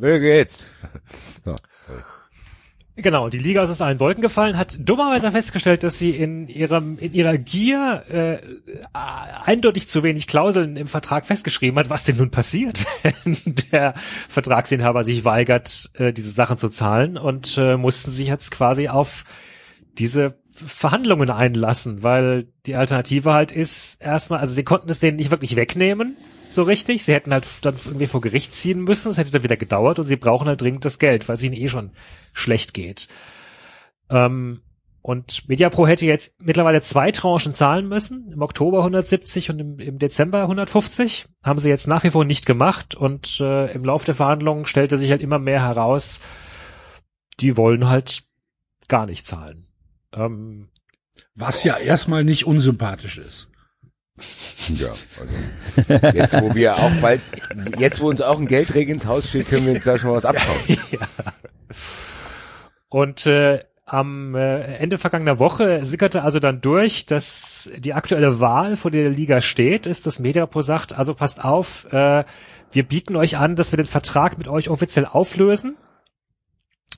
Wie 0.01 0.19
geht's? 0.20 0.67
So. 1.45 1.55
Genau, 2.97 3.31
die 3.31 3.39
Liga 3.39 3.62
ist 3.62 3.70
aus 3.70 3.81
allen 3.81 3.99
Wolken 3.99 4.20
gefallen, 4.20 4.59
hat 4.59 4.77
dummerweise 4.79 5.31
festgestellt, 5.31 5.83
dass 5.83 5.99
sie 5.99 6.11
in 6.11 6.49
ihrem 6.49 6.99
in 6.99 7.15
ihrer 7.15 7.39
Gier 7.39 8.05
äh, 8.11 8.39
eindeutig 8.93 9.89
zu 9.89 10.03
wenig 10.03 10.27
Klauseln 10.27 10.77
im 10.77 10.87
Vertrag 10.87 11.25
festgeschrieben 11.25 11.79
hat, 11.79 11.89
was 11.89 12.05
denn 12.05 12.19
nun 12.19 12.31
passiert, 12.31 12.85
wenn 13.25 13.55
der 13.73 13.95
Vertragsinhaber 14.29 15.03
sich 15.03 15.25
weigert, 15.25 15.91
äh, 15.95 16.12
diese 16.12 16.31
Sachen 16.31 16.59
zu 16.59 16.69
zahlen 16.69 17.17
und 17.17 17.57
äh, 17.59 17.77
mussten 17.77 18.11
sich 18.11 18.29
jetzt 18.29 18.51
quasi 18.51 18.89
auf 18.89 19.25
diese 19.97 20.39
Verhandlungen 20.53 21.31
einlassen, 21.31 22.03
weil 22.03 22.49
die 22.67 22.75
Alternative 22.75 23.33
halt 23.33 23.51
ist 23.53 24.03
erstmal, 24.03 24.41
also 24.41 24.53
sie 24.53 24.65
konnten 24.65 24.91
es 24.91 24.99
denen 24.99 25.17
nicht 25.17 25.31
wirklich 25.31 25.57
wegnehmen, 25.57 26.17
so 26.51 26.62
richtig. 26.62 27.05
Sie 27.05 27.15
hätten 27.15 27.33
halt 27.33 27.47
dann 27.62 27.77
irgendwie 27.85 28.07
vor 28.07 28.20
Gericht 28.20 28.55
ziehen 28.55 28.83
müssen, 28.83 29.11
es 29.11 29.19
hätte 29.19 29.31
dann 29.33 29.45
wieder 29.45 29.57
gedauert 29.57 29.99
und 29.99 30.07
sie 30.07 30.17
brauchen 30.17 30.49
halt 30.49 30.61
dringend 30.61 30.85
das 30.85 30.99
Geld, 30.99 31.29
weil 31.29 31.37
es 31.37 31.43
ihnen 31.43 31.57
eh 31.57 31.69
schon 31.69 31.93
schlecht 32.33 32.75
geht. 32.75 33.09
Ähm, 34.11 34.61
und 35.03 35.49
MediaPro 35.49 35.87
hätte 35.87 36.05
jetzt 36.05 36.35
mittlerweile 36.43 36.83
zwei 36.83 37.11
Tranchen 37.11 37.55
zahlen 37.55 37.89
müssen, 37.89 38.31
im 38.33 38.43
Oktober 38.43 38.79
170 38.79 39.49
und 39.51 39.59
im, 39.59 39.79
im 39.79 39.99
Dezember 39.99 40.43
150. 40.43 41.27
Haben 41.43 41.59
sie 41.59 41.70
jetzt 41.70 41.87
nach 41.87 42.05
wie 42.05 42.11
vor 42.11 42.25
nicht 42.25 42.45
gemacht 42.45 42.95
und 42.95 43.41
äh, 43.41 43.73
im 43.73 43.85
Laufe 43.85 44.05
der 44.05 44.15
Verhandlungen 44.15 44.67
stellte 44.67 44.99
sich 44.99 45.11
halt 45.11 45.23
immer 45.23 45.39
mehr 45.39 45.62
heraus, 45.62 46.20
die 47.41 47.57
wollen 47.57 47.89
halt 47.89 48.25
gar 48.89 49.07
nicht 49.07 49.25
zahlen. 49.25 49.69
Ähm, 50.15 50.69
Was 51.35 51.65
ja 51.65 51.79
erstmal 51.79 52.25
nicht 52.25 52.47
unsympathisch 52.47 53.17
ist. 53.17 53.50
Ja, 54.76 54.92
also 55.18 56.16
jetzt 56.16 56.40
wo 56.40 56.55
wir 56.55 56.76
auch 56.76 56.92
bald, 57.00 57.20
jetzt 57.78 58.00
wo 58.00 58.08
uns 58.08 58.20
auch 58.20 58.39
ein 58.39 58.47
Geldregen 58.47 58.94
ins 58.94 59.07
Haus 59.07 59.28
steht, 59.28 59.49
können 59.49 59.66
wir 59.66 59.74
uns 59.74 59.84
da 59.84 59.99
schon 59.99 60.12
was 60.12 60.24
abschauen. 60.24 60.58
Und 62.89 63.26
äh, 63.26 63.60
am 63.86 64.34
äh, 64.34 64.76
Ende 64.76 64.99
vergangener 64.99 65.39
Woche 65.39 65.84
sickerte 65.84 66.23
also 66.23 66.39
dann 66.39 66.60
durch, 66.60 67.07
dass 67.07 67.70
die 67.76 67.94
aktuelle 67.94 68.40
Wahl, 68.40 68.76
vor 68.76 68.90
der 68.90 69.10
die 69.10 69.16
Liga 69.16 69.40
steht, 69.40 69.86
ist, 69.86 70.07
dass 70.07 70.20
Mediapro 70.20 70.60
sagt, 70.60 70.92
also 70.92 71.15
passt 71.15 71.44
auf, 71.44 71.92
äh, 71.92 72.24
wir 72.73 72.82
bieten 72.84 73.16
euch 73.16 73.36
an, 73.36 73.57
dass 73.57 73.73
wir 73.73 73.78
den 73.78 73.86
Vertrag 73.86 74.39
mit 74.39 74.47
euch 74.47 74.68
offiziell 74.68 75.07
auflösen 75.07 75.76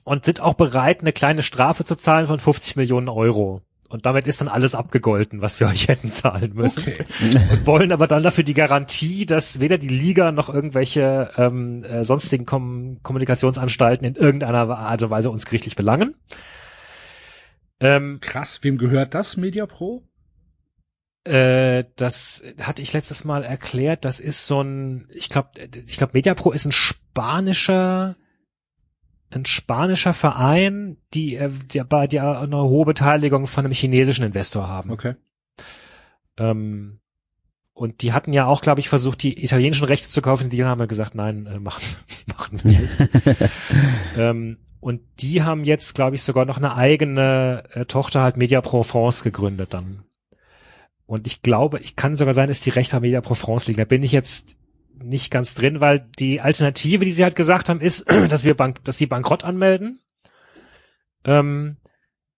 und 0.03 0.25
sind 0.25 0.39
auch 0.39 0.53
bereit, 0.53 1.01
eine 1.01 1.13
kleine 1.13 1.41
Strafe 1.41 1.83
zu 1.83 1.95
zahlen 1.95 2.27
von 2.27 2.39
50 2.39 2.75
Millionen 2.75 3.09
Euro. 3.09 3.61
Und 3.93 4.07
damit 4.07 4.25
ist 4.25 4.41
dann 4.41 4.47
alles 4.47 4.73
abgegolten, 4.73 5.41
was 5.41 5.59
wir 5.59 5.67
euch 5.73 5.87
hätten 5.87 6.11
zahlen 6.11 6.53
müssen. 6.55 6.81
Okay. 6.81 7.05
Und 7.51 7.67
wollen 7.67 7.91
aber 7.91 8.07
dann 8.07 8.23
dafür 8.23 8.43
die 8.43 8.55
Garantie, 8.55 9.25
dass 9.25 9.59
weder 9.59 9.77
die 9.77 9.87
Liga 9.87 10.31
noch 10.31 10.53
irgendwelche 10.53 11.31
ähm, 11.37 11.83
äh, 11.83 12.03
sonstigen 12.03 12.45
Kom 12.45 12.97
Kommunikationsanstalten 13.03 14.05
in 14.05 14.15
irgendeiner 14.15 14.67
Art 14.67 15.03
und 15.03 15.11
Weise 15.11 15.29
uns 15.29 15.45
gerichtlich 15.45 15.75
belangen. 15.75 16.15
Ähm, 17.79 18.17
Krass, 18.19 18.63
wem 18.63 18.77
gehört 18.77 19.13
das, 19.13 19.37
MediaPro? 19.37 20.03
äh, 21.25 21.85
das 21.95 22.43
hatte 22.59 22.81
ich 22.81 22.93
letztes 22.93 23.23
Mal 23.23 23.43
erklärt. 23.43 24.05
Das 24.05 24.19
ist 24.19 24.47
so 24.47 24.61
ein, 24.61 25.07
ich 25.13 25.29
glaube, 25.29 25.49
ich 25.85 25.97
glaube, 25.97 26.13
MediaPro 26.13 26.51
ist 26.51 26.65
ein 26.65 26.71
spanischer, 26.71 28.15
ein 29.35 29.45
spanischer 29.45 30.13
Verein, 30.13 30.97
die, 31.13 31.35
äh, 31.35 31.49
die, 31.49 31.81
die, 32.09 32.19
eine 32.19 32.57
hohe 32.57 32.85
Beteiligung 32.85 33.47
von 33.47 33.65
einem 33.65 33.73
chinesischen 33.73 34.25
Investor 34.25 34.67
haben. 34.67 34.91
Okay. 34.91 35.15
Ähm, 36.37 36.99
und 37.73 38.01
die 38.03 38.13
hatten 38.13 38.33
ja 38.33 38.45
auch, 38.45 38.61
glaube 38.61 38.81
ich, 38.81 38.89
versucht, 38.89 39.23
die 39.23 39.43
italienischen 39.43 39.85
Rechte 39.85 40.07
zu 40.07 40.21
kaufen. 40.21 40.49
Die 40.49 40.63
haben 40.63 40.79
ja 40.79 40.85
gesagt, 40.85 41.15
nein, 41.15 41.47
äh, 41.47 41.59
machen, 41.59 41.83
machen 42.27 42.59
wir 42.63 42.79
nicht. 42.79 43.51
ähm, 44.17 44.57
und 44.79 45.01
die 45.19 45.43
haben 45.43 45.63
jetzt, 45.63 45.95
glaube 45.95 46.15
ich, 46.15 46.23
sogar 46.23 46.45
noch 46.45 46.57
eine 46.57 46.75
eigene 46.75 47.63
äh, 47.71 47.85
Tochter 47.85 48.21
halt 48.21 48.37
Media 48.37 48.61
Pro 48.61 48.83
France 48.83 49.23
gegründet 49.23 49.73
dann. 49.73 50.03
Und 51.05 51.25
ich 51.25 51.41
glaube, 51.41 51.79
ich 51.79 51.95
kann 51.95 52.15
sogar 52.15 52.33
sein, 52.33 52.47
dass 52.47 52.61
die 52.61 52.69
Rechte 52.69 52.99
Media 52.99 53.21
Pro 53.21 53.33
France 53.33 53.67
liegen. 53.67 53.77
Da 53.77 53.85
bin 53.85 54.03
ich 54.03 54.11
jetzt 54.11 54.57
nicht 54.95 55.31
ganz 55.31 55.55
drin, 55.55 55.79
weil 55.79 55.99
die 56.19 56.41
Alternative, 56.41 57.05
die 57.05 57.11
sie 57.11 57.23
halt 57.23 57.35
gesagt 57.35 57.69
haben, 57.69 57.81
ist, 57.81 58.05
dass 58.29 58.43
wir 58.43 58.55
bank 58.55 58.83
dass 58.83 58.97
sie 58.97 59.07
Bankrott 59.07 59.43
anmelden. 59.43 60.01
Ähm, 61.25 61.77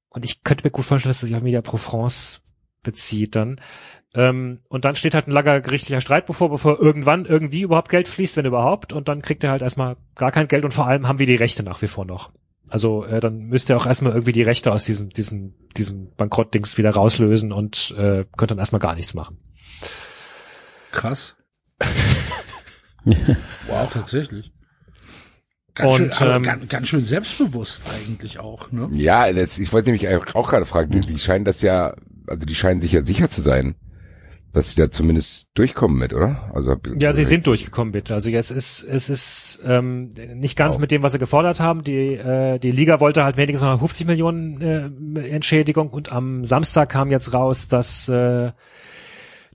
und 0.10 0.26
ich 0.26 0.44
könnte 0.44 0.64
mir 0.64 0.72
gut 0.72 0.86
vorstellen, 0.86 1.10
dass 1.10 1.20
das 1.20 1.28
sich 1.28 1.36
auf 1.36 1.44
Media 1.44 1.62
Pro 1.62 1.78
France 1.78 2.40
bezieht 2.84 3.36
dann. 3.36 3.60
Ähm, 4.14 4.62
und 4.70 4.86
dann 4.86 4.96
steht 4.96 5.14
halt 5.14 5.28
ein 5.28 5.32
langer 5.32 5.60
gerichtlicher 5.60 6.00
Streit 6.00 6.26
bevor, 6.26 6.50
bevor 6.50 6.80
irgendwann 6.80 7.26
irgendwie 7.26 7.62
überhaupt 7.62 7.90
Geld 7.90 8.08
fließt, 8.08 8.38
wenn 8.38 8.46
überhaupt. 8.46 8.94
Und 8.94 9.10
dann 9.10 9.22
kriegt 9.22 9.44
er 9.44 9.52
halt 9.52 9.62
erstmal 9.62 9.98
gar 10.16 10.32
kein 10.32 10.48
Geld 10.48 10.64
und 10.64 10.74
vor 10.74 10.88
allem 10.88 11.08
haben 11.08 11.20
wir 11.20 11.26
die 11.26 11.36
Rechte 11.36 11.64
nach 11.64 11.82
wie 11.82 11.88
vor 11.88 12.06
noch. 12.06 12.32
Also 12.70 13.04
äh, 13.04 13.20
dann 13.20 13.40
müsst 13.48 13.70
ihr 13.70 13.78
auch 13.78 13.86
erstmal 13.86 14.14
irgendwie 14.14 14.32
die 14.32 14.44
Rechte 14.44 14.72
aus 14.72 14.86
diesem, 14.86 15.10
diesem, 15.10 15.54
diesem 15.76 16.12
Bankrottdings 16.16 16.78
wieder 16.78 16.92
rauslösen 16.92 17.52
und 17.52 17.94
äh, 17.98 18.26
könnt 18.38 18.52
dann 18.52 18.58
erstmal 18.58 18.80
gar 18.80 18.96
nichts 18.96 19.14
machen. 19.14 19.38
Krass. 20.92 21.36
wow, 23.68 23.90
tatsächlich. 23.90 24.52
Ganz, 25.76 25.94
Und, 25.94 26.16
schön, 26.16 26.28
aber 26.28 26.36
ähm, 26.38 26.44
ganz, 26.44 26.70
ganz 26.70 26.88
schön 26.88 27.04
selbstbewusst 27.04 27.84
eigentlich 27.94 28.40
auch, 28.40 28.72
ne? 28.72 28.88
Ja, 28.92 29.32
das, 29.34 29.58
ich 29.58 29.74
wollte 29.74 29.92
nämlich 29.92 30.08
auch 30.34 30.50
gerade 30.50 30.66
fragen, 30.66 30.92
die, 30.92 31.02
die 31.02 31.20
scheinen 31.20 31.44
das 31.44 31.62
ja, 31.62 31.96
also 32.28 32.46
die 32.46 32.56
scheinen 32.56 32.80
sich 32.80 32.94
ja 32.94 33.04
sicher 33.04 33.30
zu 33.30 33.42
sein, 33.42 33.76
dass 34.54 34.70
sie 34.70 34.78
da 34.78 34.90
zumindest 34.90 35.50
durchkommen 35.54 35.98
mit, 35.98 36.14
oder? 36.14 36.50
Also 36.56 36.78
Ja, 36.98 37.12
sie 37.12 37.26
sind 37.26 37.46
durchgekommen 37.46 37.92
bitte. 37.92 38.14
Also 38.14 38.30
jetzt 38.30 38.52
ist 38.52 38.84
es 38.84 39.10
ist 39.10 39.60
ähm, 39.66 40.10
nicht 40.34 40.58
ganz 40.58 40.80
mit 40.80 40.92
dem, 40.92 41.04
was 41.04 41.12
sie 41.12 41.20
gefordert 41.20 41.60
haben. 41.60 41.82
Die 41.82 42.14
äh, 42.14 42.58
die 42.58 42.72
Liga 42.72 43.02
wollte 43.02 43.26
halt 43.26 43.36
wenigstens 43.36 43.70
noch 43.70 43.78
50 43.78 44.08
Millionen 44.08 44.62
äh, 44.62 45.28
Entschädigung 45.28 45.90
und 45.90 46.10
am 46.14 46.46
Samstag 46.46 46.88
kam 46.88 47.12
jetzt 47.12 47.34
raus, 47.34 47.68
dass 47.68 48.08
äh, 48.08 48.54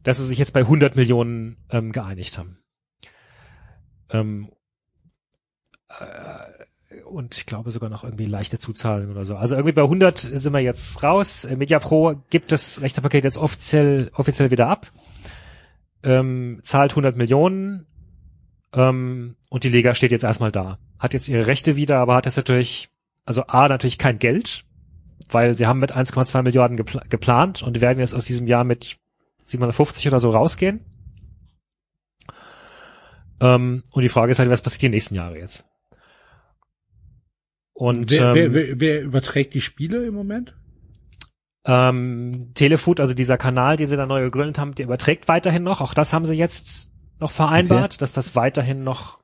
dass 0.02 0.18
sie 0.18 0.26
sich 0.26 0.38
jetzt 0.38 0.52
bei 0.52 0.60
100 0.60 0.96
Millionen 0.96 1.56
ähm, 1.70 1.92
geeinigt 1.92 2.36
haben. 2.36 2.59
Ähm, 4.12 4.50
äh, 5.88 7.04
und 7.04 7.36
ich 7.36 7.46
glaube 7.46 7.70
sogar 7.70 7.90
noch 7.90 8.04
irgendwie 8.04 8.26
leichte 8.26 8.58
Zuzahlung 8.58 9.10
oder 9.10 9.24
so. 9.24 9.36
Also 9.36 9.54
irgendwie 9.54 9.72
bei 9.72 9.82
100 9.82 10.18
sind 10.18 10.52
wir 10.52 10.60
jetzt 10.60 11.02
raus. 11.02 11.44
Äh, 11.44 11.56
MediaPro 11.56 12.22
gibt 12.30 12.52
das 12.52 12.80
Rechtepaket 12.80 13.24
jetzt 13.24 13.38
offiziell 13.38 14.10
offiziell 14.14 14.50
wieder 14.50 14.68
ab. 14.68 14.90
Ähm, 16.02 16.60
zahlt 16.62 16.92
100 16.92 17.16
Millionen 17.16 17.86
ähm, 18.74 19.36
und 19.48 19.64
die 19.64 19.68
Liga 19.68 19.94
steht 19.94 20.12
jetzt 20.12 20.24
erstmal 20.24 20.52
da. 20.52 20.78
Hat 20.98 21.14
jetzt 21.14 21.28
ihre 21.28 21.46
Rechte 21.46 21.76
wieder, 21.76 21.98
aber 21.98 22.14
hat 22.14 22.26
jetzt 22.26 22.36
natürlich, 22.36 22.88
also 23.24 23.42
A, 23.46 23.68
natürlich 23.68 23.98
kein 23.98 24.18
Geld, 24.18 24.64
weil 25.28 25.54
sie 25.54 25.66
haben 25.66 25.78
mit 25.78 25.94
1,2 25.94 26.42
Milliarden 26.42 26.76
gepl 26.76 27.00
geplant 27.08 27.62
und 27.62 27.80
werden 27.80 27.98
jetzt 27.98 28.14
aus 28.14 28.24
diesem 28.24 28.46
Jahr 28.46 28.64
mit 28.64 28.96
750 29.44 30.08
oder 30.08 30.20
so 30.20 30.30
rausgehen. 30.30 30.84
Ähm, 33.40 33.82
und 33.90 34.02
die 34.02 34.08
Frage 34.08 34.32
ist 34.32 34.38
halt, 34.38 34.50
was 34.50 34.62
passiert 34.62 34.82
die 34.82 34.88
nächsten 34.88 35.14
Jahre 35.14 35.38
jetzt? 35.38 35.64
Und 37.72 38.10
wer, 38.10 38.28
ähm, 38.28 38.34
wer, 38.34 38.54
wer, 38.54 38.80
wer 38.80 39.02
überträgt 39.02 39.54
die 39.54 39.62
Spiele 39.62 40.06
im 40.06 40.14
Moment? 40.14 40.54
ähm, 41.64 42.52
Telefood, 42.54 43.00
also 43.00 43.14
dieser 43.14 43.38
Kanal, 43.38 43.76
den 43.76 43.88
sie 43.88 43.96
da 43.96 44.06
neu 44.06 44.22
gegründet 44.22 44.58
haben, 44.58 44.74
der 44.74 44.86
überträgt 44.86 45.28
weiterhin 45.28 45.62
noch. 45.62 45.80
Auch 45.80 45.94
das 45.94 46.12
haben 46.12 46.24
sie 46.24 46.34
jetzt 46.34 46.90
noch 47.18 47.30
vereinbart, 47.30 48.00
dass 48.00 48.12
das 48.12 48.34
weiterhin 48.34 48.82
noch, 48.82 49.18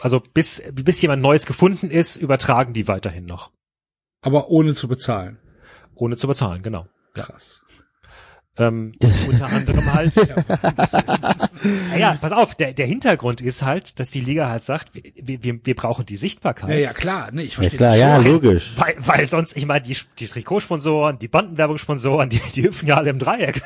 also 0.00 0.20
bis, 0.20 0.62
bis 0.72 1.00
jemand 1.00 1.22
Neues 1.22 1.46
gefunden 1.46 1.90
ist, 1.90 2.16
übertragen 2.16 2.72
die 2.72 2.88
weiterhin 2.88 3.24
noch. 3.24 3.52
Aber 4.20 4.48
ohne 4.48 4.74
zu 4.74 4.88
bezahlen. 4.88 5.38
Ohne 5.94 6.16
zu 6.16 6.26
bezahlen, 6.26 6.62
genau. 6.62 6.86
Krass. 7.14 7.64
Ähm, 8.58 8.92
unter 9.28 9.46
anderem 9.46 9.94
halt. 9.94 10.14
ja, 10.14 11.96
ja, 11.98 12.18
pass 12.20 12.32
auf, 12.32 12.54
der, 12.54 12.74
der 12.74 12.86
Hintergrund 12.86 13.40
ist 13.40 13.62
halt, 13.62 13.98
dass 13.98 14.10
die 14.10 14.20
Liga 14.20 14.48
halt 14.50 14.62
sagt, 14.62 14.94
wir, 14.94 15.42
wir, 15.42 15.64
wir 15.64 15.74
brauchen 15.74 16.04
die 16.04 16.16
Sichtbarkeit. 16.16 16.68
Ja, 16.70 16.76
ja, 16.76 16.92
klar, 16.92 17.30
nee, 17.32 17.42
ich 17.42 17.54
Ja 17.54 17.56
verstehe 17.56 17.78
klar, 17.78 17.90
das 17.90 17.98
ja, 17.98 18.16
schon. 18.16 18.32
logisch. 18.32 18.72
Weil, 18.76 18.94
weil 18.98 19.26
sonst, 19.26 19.56
ich 19.56 19.64
meine, 19.64 19.82
die, 19.82 19.96
die 20.18 20.26
Trikotsponsoren, 20.26 21.18
die 21.18 21.28
Bandenwerbungssponsoren, 21.28 22.28
die, 22.28 22.40
die 22.54 22.64
hüpfen 22.64 22.88
ja 22.88 22.96
alle 22.96 23.10
im 23.10 23.18
Dreieck. 23.18 23.62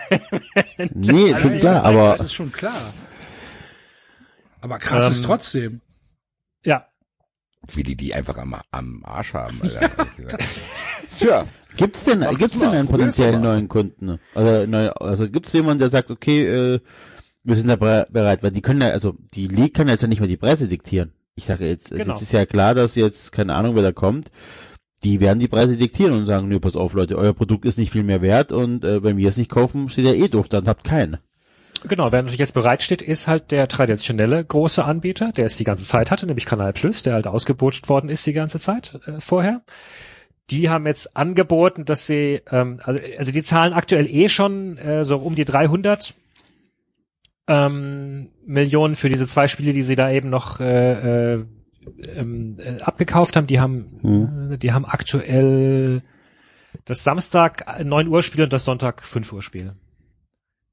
Nee, 0.95 1.35
schon 1.41 1.59
klar, 1.59 1.75
Das 1.75 1.85
aber 1.85 2.15
ist 2.21 2.35
schon 2.35 2.53
klar. 2.53 2.95
Aber 4.61 4.79
krass 4.79 5.05
Ähm, 5.05 5.13
ist 5.13 5.25
trotzdem. 5.25 5.81
Ja, 6.65 6.87
wie 7.75 7.83
die 7.83 7.97
die 7.97 8.15
einfach 8.15 8.37
am, 8.37 8.57
am 8.71 9.05
Arsch 9.05 9.35
haben. 9.35 9.61
Alter. 9.63 9.91
Tja, 11.19 11.45
gibt's 11.77 12.05
denn, 12.05 12.21
Mach 12.21 12.37
gibt's 12.39 12.59
denn 12.59 12.71
einen 12.71 12.89
potenziellen 12.89 13.43
neuen 13.43 13.69
Kunden? 13.69 14.19
Also, 14.35 14.67
neu, 14.67 14.89
also 14.91 15.29
gibt's 15.29 15.53
jemanden, 15.53 15.81
der 15.81 15.91
sagt, 15.91 16.11
okay, 16.11 16.47
äh, 16.47 16.81
wir 17.45 17.57
sind 17.57 17.69
da 17.69 17.77
bereit, 17.77 18.43
weil 18.43 18.51
die 18.51 18.63
können 18.63 18.81
ja, 18.81 18.89
also 18.89 19.15
die 19.35 19.47
League 19.49 19.75
kann 19.75 19.89
jetzt 19.89 20.03
ja 20.03 20.09
nicht 20.09 20.21
mehr 20.21 20.29
die 20.29 20.37
Preise 20.37 20.67
diktieren. 20.69 21.13
Ich 21.37 21.45
sage 21.45 21.67
jetzt, 21.67 21.91
Genau. 21.91 22.13
jetzt 22.13 22.23
ist 22.23 22.33
ja 22.33 22.47
klar, 22.47 22.75
dass 22.75 22.95
jetzt, 22.95 23.31
keine 23.31 23.55
Ahnung, 23.55 23.77
wer 23.77 23.83
da 23.83 23.93
kommt, 23.93 24.31
die 25.05 25.21
werden 25.21 25.39
die 25.39 25.49
Preise 25.49 25.77
diktieren 25.77 26.15
und 26.15 26.27
sagen, 26.27 26.49
nö, 26.49 26.59
pass 26.59 26.75
auf, 26.75 26.95
Leute, 26.95 27.17
euer 27.17 27.35
Produkt 27.35 27.65
ist 27.67 27.79
nicht 27.79 27.93
viel 27.93 28.03
mehr 28.03 28.23
wert 28.23 28.51
und 28.51 28.85
äh, 28.85 29.03
wenn 29.05 29.17
wir 29.17 29.29
es 29.29 29.37
nicht 29.37 29.51
kaufen, 29.51 29.89
steht 29.89 30.07
ja 30.07 30.13
eh 30.15 30.29
doof, 30.29 30.49
dann 30.49 30.67
habt 30.67 30.85
keinen. 30.85 31.19
Genau, 31.87 32.11
wer 32.11 32.23
natürlich 32.23 32.41
jetzt 32.41 32.55
bereitsteht, 32.55 33.03
ist 33.03 33.29
halt 33.29 33.51
der 33.51 33.69
traditionelle 33.69 34.43
große 34.45 34.85
Anbieter, 34.85 35.31
der 35.33 35.45
es 35.45 35.57
die 35.57 35.65
ganze 35.65 35.85
Zeit 35.85 36.11
hatte, 36.11 36.27
nämlich 36.27 36.47
Kanal 36.47 36.73
Plus, 36.73 37.03
der 37.03 37.15
halt 37.15 37.27
ausgebotet 37.27 37.89
worden 37.89 38.09
ist 38.09 38.27
die 38.27 38.33
ganze 38.33 38.59
Zeit 38.59 38.99
äh, 39.07 39.21
vorher. 39.21 39.63
Die 40.51 40.69
haben 40.71 40.87
jetzt 40.87 41.17
angeboten, 41.17 41.85
dass 41.85 42.07
sie, 42.07 42.41
ähm, 42.51 42.81
also, 42.83 43.01
also 43.19 43.33
die 43.33 43.43
zahlen 43.43 43.73
aktuell 43.73 44.07
eh 44.07 44.29
schon 44.29 44.79
äh, 44.79 45.05
so 45.05 45.19
um 45.19 45.35
die 45.35 45.45
300 45.45 46.15
ähm, 47.49 48.31
Millionen 48.45 48.97
für 48.97 49.09
diese 49.09 49.27
zwei 49.27 49.49
Spiele, 49.49 49.73
die 49.73 49.83
sie 49.83 49.97
da 49.97 50.11
eben 50.11 50.31
noch 50.31 50.61
äh, 50.61 51.35
äh, 51.35 51.45
ähm, 52.15 52.59
äh, 52.59 52.81
abgekauft 52.83 53.37
haben. 53.37 53.47
Die 53.47 53.61
haben, 53.61 54.53
äh, 54.53 54.59
die 54.59 54.73
haben 54.73 54.85
aktuell 54.85 56.03
das 56.85 57.03
Samstag 57.03 57.83
9 57.83 58.09
Uhr 58.09 58.23
Spiel 58.23 58.45
und 58.45 58.53
das 58.53 58.65
Sonntag 58.65 59.03
5 59.03 59.33
Uhr 59.33 59.43
Spiel. 59.43 59.75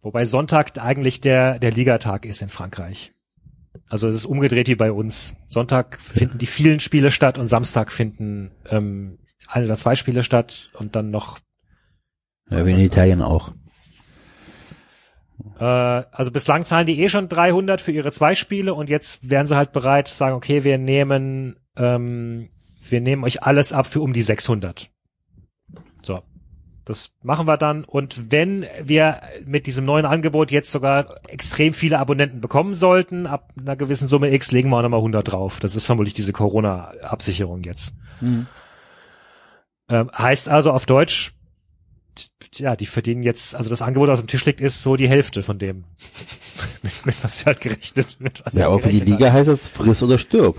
Wobei 0.02 0.26
Sonntag 0.26 0.78
eigentlich 0.80 1.22
der, 1.22 1.60
der 1.60 1.72
Ligatag 1.72 2.26
ist 2.26 2.42
in 2.42 2.50
Frankreich. 2.50 3.14
Also 3.90 4.08
es 4.08 4.16
ist 4.16 4.26
umgedreht 4.26 4.68
wie 4.68 4.76
bei 4.76 4.92
uns. 4.92 5.36
Sonntag 5.48 6.00
finden 6.00 6.38
die 6.38 6.46
vielen 6.46 6.80
Spiele 6.80 7.10
statt 7.10 7.38
und 7.38 7.48
Samstag 7.48 7.92
finden 7.92 8.52
ähm, 8.70 9.18
ein 9.48 9.66
oder 9.66 9.78
zwei 9.78 9.96
Spiele 9.96 10.24
statt 10.24 10.70
und 10.74 10.96
dann 10.96 11.12
noch 11.12 11.40
Ja, 12.50 12.66
wie 12.66 12.72
in 12.72 12.80
Italien 12.80 13.22
auch. 13.22 13.54
Äh, 15.60 15.64
also 15.64 16.32
bislang 16.32 16.64
zahlen 16.64 16.86
die 16.86 17.02
eh 17.02 17.10
schon 17.10 17.30
300 17.30 17.82
für 17.82 17.92
ihre 17.92 18.12
zwei 18.12 18.36
Spiele 18.36 18.74
und 18.74 18.90
jetzt 18.90 19.30
wären 19.30 19.48
sie 19.48 19.56
halt 19.56 19.72
bereit 19.72 20.08
zu 20.08 20.16
sagen, 20.16 20.36
okay, 20.36 20.64
wir 20.64 20.78
nehmen, 20.78 21.58
ähm, 21.78 22.50
wir 22.80 23.02
nehmen 23.02 23.24
euch 23.24 23.44
alles 23.44 23.74
ab 23.74 23.88
für 23.88 24.02
um 24.02 24.14
die 24.14 24.22
600. 24.22 24.90
So. 26.02 26.22
Das 26.86 27.12
machen 27.22 27.48
wir 27.48 27.56
dann. 27.56 27.86
Und 27.86 28.30
wenn 28.32 28.66
wir 28.84 29.22
mit 29.46 29.68
diesem 29.68 29.86
neuen 29.86 30.06
Angebot 30.06 30.52
jetzt 30.52 30.70
sogar 30.70 31.08
extrem 31.30 31.74
viele 31.74 31.98
Abonnenten 31.98 32.42
bekommen 32.42 32.74
sollten, 32.74 33.26
ab 33.26 33.54
einer 33.58 33.78
gewissen 33.78 34.10
Summe 34.10 34.34
X 34.34 34.52
legen 34.52 34.70
wir 34.70 34.78
auch 34.78 34.82
nochmal 34.82 35.00
100 35.00 35.32
drauf. 35.32 35.62
Das 35.62 35.78
ist 35.78 35.86
vermutlich 35.86 36.14
diese 36.14 36.34
Corona-Absicherung 36.34 37.64
jetzt. 37.64 37.96
Hm. 38.20 38.48
Ähm, 39.90 40.10
heißt 40.18 40.48
also 40.50 40.72
auf 40.72 40.86
Deutsch, 40.86 41.34
ja, 42.56 42.76
die 42.76 42.86
verdienen 42.86 43.24
jetzt, 43.24 43.56
also 43.56 43.70
das 43.70 43.82
Angebot, 43.82 44.08
das 44.10 44.20
auf 44.20 44.26
dem 44.26 44.30
Tisch 44.30 44.46
liegt, 44.46 44.62
ist 44.62 44.84
so 44.84 44.96
die 44.96 45.10
Hälfte 45.10 45.42
von 45.44 45.58
dem, 45.60 45.86
mit, 46.84 47.06
mit 47.06 47.24
was 47.24 47.40
sie 47.40 47.46
halt 47.46 47.62
gerechnet, 47.62 48.18
mit 48.20 48.46
was 48.46 48.54
sie 48.54 48.60
Ja, 48.60 48.66
halt 48.66 48.74
aber 48.74 48.84
für 48.84 48.90
die 48.90 49.00
Liga 49.00 49.32
heißt 49.32 49.50
das 49.50 49.68
friss 49.68 50.04
oder 50.04 50.18
stirb. 50.20 50.56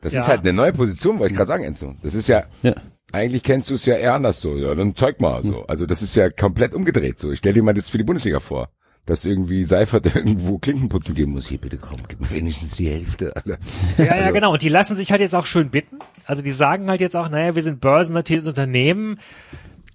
das 0.00 0.12
Ja. 0.14 0.20
ist 0.20 0.28
halt 0.28 0.40
eine 0.40 0.52
neue 0.52 0.72
Position, 0.72 1.18
wollte 1.18 1.32
ich 1.32 1.36
gerade 1.36 1.48
sagen, 1.48 1.64
Enzo. 1.64 1.94
Das 2.02 2.14
ist 2.14 2.28
ja, 2.28 2.44
Ja. 2.62 2.74
eigentlich 3.12 3.42
kennst 3.42 3.70
du 3.70 3.74
es 3.74 3.84
ja 3.84 3.94
eher 3.96 4.14
anders 4.14 4.40
so. 4.40 4.56
Ja, 4.56 4.74
dann 4.74 4.96
zeig 4.96 5.20
mal 5.20 5.42
so. 5.42 5.66
Also 5.66 5.84
das 5.86 6.00
ist 6.02 6.14
ja 6.16 6.30
komplett 6.30 6.74
umgedreht 6.74 7.18
so. 7.18 7.30
Ich 7.30 7.38
stell 7.38 7.52
dir 7.52 7.62
mal 7.62 7.74
das 7.74 7.90
für 7.90 7.98
die 7.98 8.04
Bundesliga 8.04 8.40
vor. 8.40 8.70
Dass 9.06 9.24
irgendwie 9.24 9.64
Seifert 9.64 10.06
irgendwo 10.14 10.58
Klinkenputzen 10.58 11.14
geben 11.14 11.32
muss. 11.32 11.48
Hier, 11.48 11.58
bitte 11.58 11.76
komm, 11.76 11.98
gib 12.08 12.20
mir 12.20 12.30
wenigstens 12.30 12.76
die 12.76 12.88
Hälfte, 12.88 13.34
Alter. 13.36 13.52
hat. 13.52 13.98
Ja, 13.98 14.16
ja, 14.16 14.30
genau. 14.30 14.52
Und 14.52 14.62
die 14.62 14.68
lassen 14.68 14.96
sich 14.96 15.10
halt 15.10 15.20
jetzt 15.20 15.34
auch 15.34 15.46
schön 15.46 15.70
bitten. 15.70 15.98
Also 16.24 16.42
die 16.42 16.52
sagen 16.52 16.88
halt 16.88 17.00
jetzt 17.00 17.16
auch, 17.16 17.28
naja, 17.28 17.54
wir 17.54 17.62
sind 17.62 17.80
börsennotiertes 17.80 18.46
Unternehmen. 18.46 19.20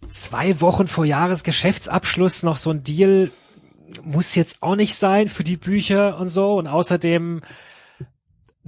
Zwei 0.09 0.61
Wochen 0.61 0.87
vor 0.87 1.05
Jahresgeschäftsabschluss 1.05 2.43
noch 2.43 2.57
so 2.57 2.71
ein 2.71 2.83
Deal 2.83 3.31
muss 4.03 4.35
jetzt 4.35 4.61
auch 4.61 4.75
nicht 4.75 4.95
sein 4.95 5.27
für 5.27 5.43
die 5.43 5.57
Bücher 5.57 6.19
und 6.19 6.29
so. 6.29 6.57
Und 6.57 6.67
außerdem, 6.67 7.41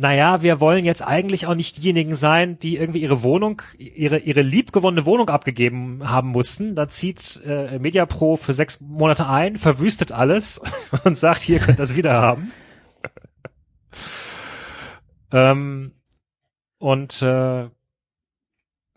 naja, 0.02 0.42
wir 0.42 0.60
wollen 0.60 0.84
jetzt 0.84 1.06
eigentlich 1.06 1.46
auch 1.46 1.54
nicht 1.54 1.78
diejenigen 1.78 2.16
sein, 2.16 2.58
die 2.58 2.76
irgendwie 2.76 3.04
ihre 3.04 3.22
Wohnung, 3.22 3.62
ihre, 3.78 4.18
ihre 4.18 4.42
liebgewonnene 4.42 5.06
Wohnung 5.06 5.30
abgegeben 5.30 6.10
haben 6.10 6.30
mussten. 6.30 6.74
Da 6.76 6.88
zieht 6.88 7.40
äh, 7.46 7.78
Mediapro 7.78 8.36
für 8.36 8.54
sechs 8.54 8.82
Monate 8.82 9.28
ein, 9.28 9.58
verwüstet 9.58 10.12
alles 10.12 10.60
und 11.04 11.20
sagt, 11.20 11.42
hier 11.42 11.60
könnt 11.60 11.78
ihr 11.78 11.84
das 11.84 11.96
wieder 11.96 12.14
haben. 12.14 12.52
ähm, 15.32 15.94
und 16.80 17.22
äh, 17.22 17.70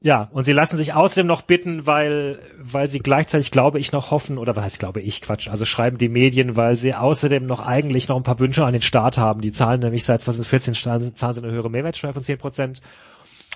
ja, 0.04 0.28
und 0.32 0.44
sie 0.44 0.52
lassen 0.52 0.76
sich 0.76 0.92
außerdem 0.92 1.26
noch 1.26 1.40
bitten, 1.40 1.86
weil, 1.86 2.38
weil 2.58 2.90
sie 2.90 2.98
gleichzeitig, 2.98 3.50
glaube 3.50 3.78
ich, 3.78 3.90
noch 3.90 4.10
hoffen, 4.10 4.36
oder 4.36 4.54
was 4.54 4.64
heißt, 4.64 4.78
glaube 4.78 5.00
ich, 5.00 5.22
Quatsch, 5.22 5.48
also 5.48 5.64
schreiben 5.64 5.96
die 5.96 6.10
Medien, 6.10 6.56
weil 6.56 6.74
sie 6.74 6.94
außerdem 6.94 7.46
noch 7.46 7.64
eigentlich 7.64 8.06
noch 8.08 8.18
ein 8.18 8.22
paar 8.22 8.38
Wünsche 8.38 8.66
an 8.66 8.74
den 8.74 8.82
Staat 8.82 9.16
haben. 9.16 9.40
Die 9.40 9.50
zahlen 9.50 9.80
nämlich 9.80 10.04
seit 10.04 10.20
2014 10.20 10.74
zahlen 10.74 11.16
zahlen 11.16 11.34
sie 11.34 11.42
eine 11.42 11.52
höhere 11.52 11.70
Mehrwertsteuer 11.70 12.12
von 12.12 12.22
10 12.22 12.36
Prozent 12.36 12.82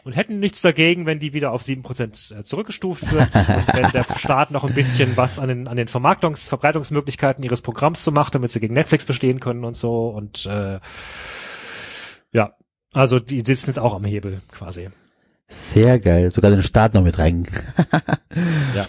und 0.05 0.17
hätten 0.17 0.39
nichts 0.39 0.63
dagegen, 0.63 1.05
wenn 1.05 1.19
die 1.19 1.35
wieder 1.35 1.53
auf 1.53 1.63
7 1.63 1.83
Prozent 1.83 2.35
äh, 2.35 2.43
zurückgestuft 2.43 3.13
wird 3.13 3.29
und 3.35 3.75
wenn 3.75 3.91
der 3.93 4.07
Staat 4.17 4.51
noch 4.51 4.65
ein 4.65 4.73
bisschen 4.73 5.19
was 5.19 5.39
an 5.39 5.49
den, 5.49 5.69
an 5.69 5.77
den 5.77 5.89
Vermarktungs-, 5.89 6.49
Verbreitungsmöglichkeiten 6.49 7.45
ihres 7.45 7.61
Programms 7.61 8.05
zu 8.05 8.11
macht, 8.11 8.35
damit 8.35 8.53
sie 8.53 8.61
gegen 8.61 8.73
Netflix 8.73 9.05
bestehen 9.05 9.39
können 9.39 9.65
und 9.65 9.77
so 9.77 10.09
und 10.09 10.47
äh, 10.47 10.81
ja, 12.33 12.55
also 12.95 13.21
die 13.21 13.41
sitzen 13.41 13.67
jetzt 13.69 13.79
auch 13.79 13.95
am 13.95 14.07
Hebel 14.07 14.41
quasi. 14.51 14.89
Sehr 15.49 15.99
geil. 15.99 16.31
Sogar 16.31 16.51
den 16.51 16.63
Staat 16.63 16.95
noch 16.95 17.03
mit 17.03 17.19
rein. 17.19 17.47
Ja. 18.75 18.87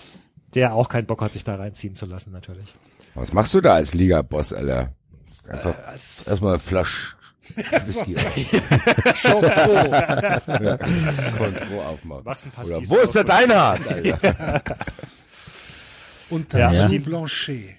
Der 0.55 0.73
auch 0.73 0.89
keinen 0.89 1.05
Bock 1.07 1.21
hat, 1.21 1.33
sich 1.33 1.43
da 1.43 1.55
reinziehen 1.55 1.95
zu 1.95 2.05
lassen, 2.05 2.31
natürlich. 2.31 2.73
Was 3.15 3.33
machst 3.33 3.53
du 3.53 3.61
da 3.61 3.73
als 3.73 3.93
Liga-Boss, 3.93 4.53
Alter? 4.53 4.93
Einfach 5.47 5.75
Als, 5.87 6.27
erstmal 6.27 6.59
Flasch 6.59 7.15
Whisky 7.55 8.15
Contro. 9.23 9.73
Kontro 11.37 11.81
aufmachen. 11.83 12.23
machst 12.23 12.45
ein 12.45 12.65
Oder 12.65 12.89
wo 12.89 12.97
ist 12.97 13.15
der. 13.15 13.23
Deinhard, 13.23 13.87
Alter? 13.87 14.61
Und 16.29 16.53
Ja. 16.53 16.69
dazu 16.69 16.93
Ja. 16.95 17.01
Blanchet. 17.01 17.75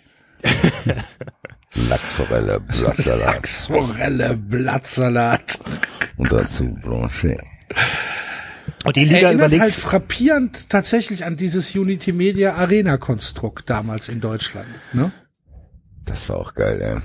Lachsforelle, 1.88 2.60
Blattsalat 2.60 3.34
Lachsforelle, 3.34 4.36
Blattsalat. 4.36 5.58
und 6.16 6.32
dazu 6.32 6.74
Blanchet. 6.82 7.40
Und 8.84 8.96
die 8.96 9.04
Liga 9.04 9.16
Erinnert 9.28 9.34
überlegt, 9.34 9.62
halt 9.62 9.72
frappierend 9.72 10.68
tatsächlich 10.70 11.24
an 11.24 11.36
dieses 11.36 11.74
Unity 11.74 12.12
Media 12.12 12.54
Arena 12.54 12.96
Konstrukt 12.96 13.68
damals 13.68 14.08
in 14.08 14.20
Deutschland. 14.20 14.66
Ne? 14.94 15.12
Das 16.06 16.28
war 16.30 16.36
auch 16.36 16.54
geil, 16.54 16.80
ey. 16.80 16.96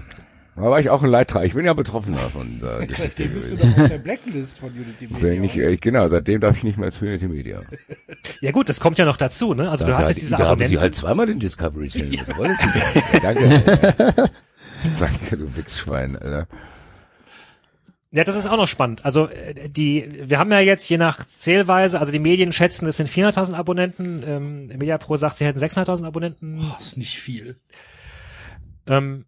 Da 0.55 0.61
war 0.61 0.79
ich 0.79 0.89
auch 0.89 1.03
ein 1.03 1.09
Leidtragender. 1.09 1.47
Ich 1.47 1.53
bin 1.53 1.65
ja 1.65 1.73
betroffener 1.73 2.17
von 2.17 2.61
der 2.61 2.79
Geschichte. 2.87 3.03
Seitdem 3.03 3.33
bist 3.33 3.51
du 3.51 3.57
doch 3.57 3.77
auf 3.77 3.89
der 3.89 3.97
Blacklist 3.97 4.57
von 4.59 4.69
Unity 4.69 5.07
Media. 5.07 5.21
Wenn 5.21 5.43
ich, 5.43 5.57
äh, 5.57 5.75
genau, 5.75 6.07
seitdem 6.07 6.39
darf 6.39 6.55
ich 6.55 6.63
nicht 6.63 6.77
mehr 6.77 6.93
zu 6.93 7.03
Unity 7.03 7.27
Media. 7.27 7.61
ja 8.41 8.51
gut, 8.51 8.69
das 8.69 8.79
kommt 8.79 8.97
ja 8.97 9.03
noch 9.03 9.17
dazu, 9.17 9.53
ne? 9.53 9.69
Also 9.69 9.83
du 9.83 9.91
Dafür 9.91 9.97
hast 9.97 10.05
hat- 10.11 10.15
jetzt 10.15 10.21
diese 10.21 10.31
da 10.31 10.37
haben 10.37 10.45
Abonnenten. 10.51 10.75
sie 10.77 10.79
halt 10.79 10.95
zweimal 10.95 11.25
den 11.25 11.39
Discovery 11.39 11.89
Channel. 11.89 12.19
Was 12.25 12.37
wolltest 12.37 12.63
du 12.63 12.67
denn? 12.69 13.03
Ja, 13.11 13.19
Danke. 13.33 14.31
Danke, 14.99 15.37
du 15.37 15.55
Wichsschwein, 15.57 16.15
Alter. 16.15 16.47
Ja, 18.15 18.23
das 18.23 18.37
ist 18.37 18.45
auch 18.45 18.55
noch 18.55 18.67
spannend. 18.67 19.03
Also 19.03 19.27
äh, 19.27 19.69
die, 19.69 20.23
wir 20.29 20.39
haben 20.39 20.51
ja 20.51 20.61
jetzt 20.61 20.89
je 20.89 20.97
nach 20.97 21.25
Zählweise, 21.27 21.99
also 21.99 22.13
die 22.13 22.19
Medien 22.19 22.53
schätzen, 22.53 22.87
es 22.87 22.97
sind 22.97 23.09
400.000 23.09 23.53
Abonnenten. 23.53 24.23
Ähm, 24.25 24.67
Mediapro 24.67 25.17
sagt, 25.17 25.37
sie 25.37 25.45
hätten 25.45 25.59
600.000 25.59 26.05
Abonnenten. 26.05 26.61
Oh, 26.61 26.75
ist 26.79 26.97
nicht 26.97 27.19
viel. 27.19 27.57
Ähm, 28.87 29.25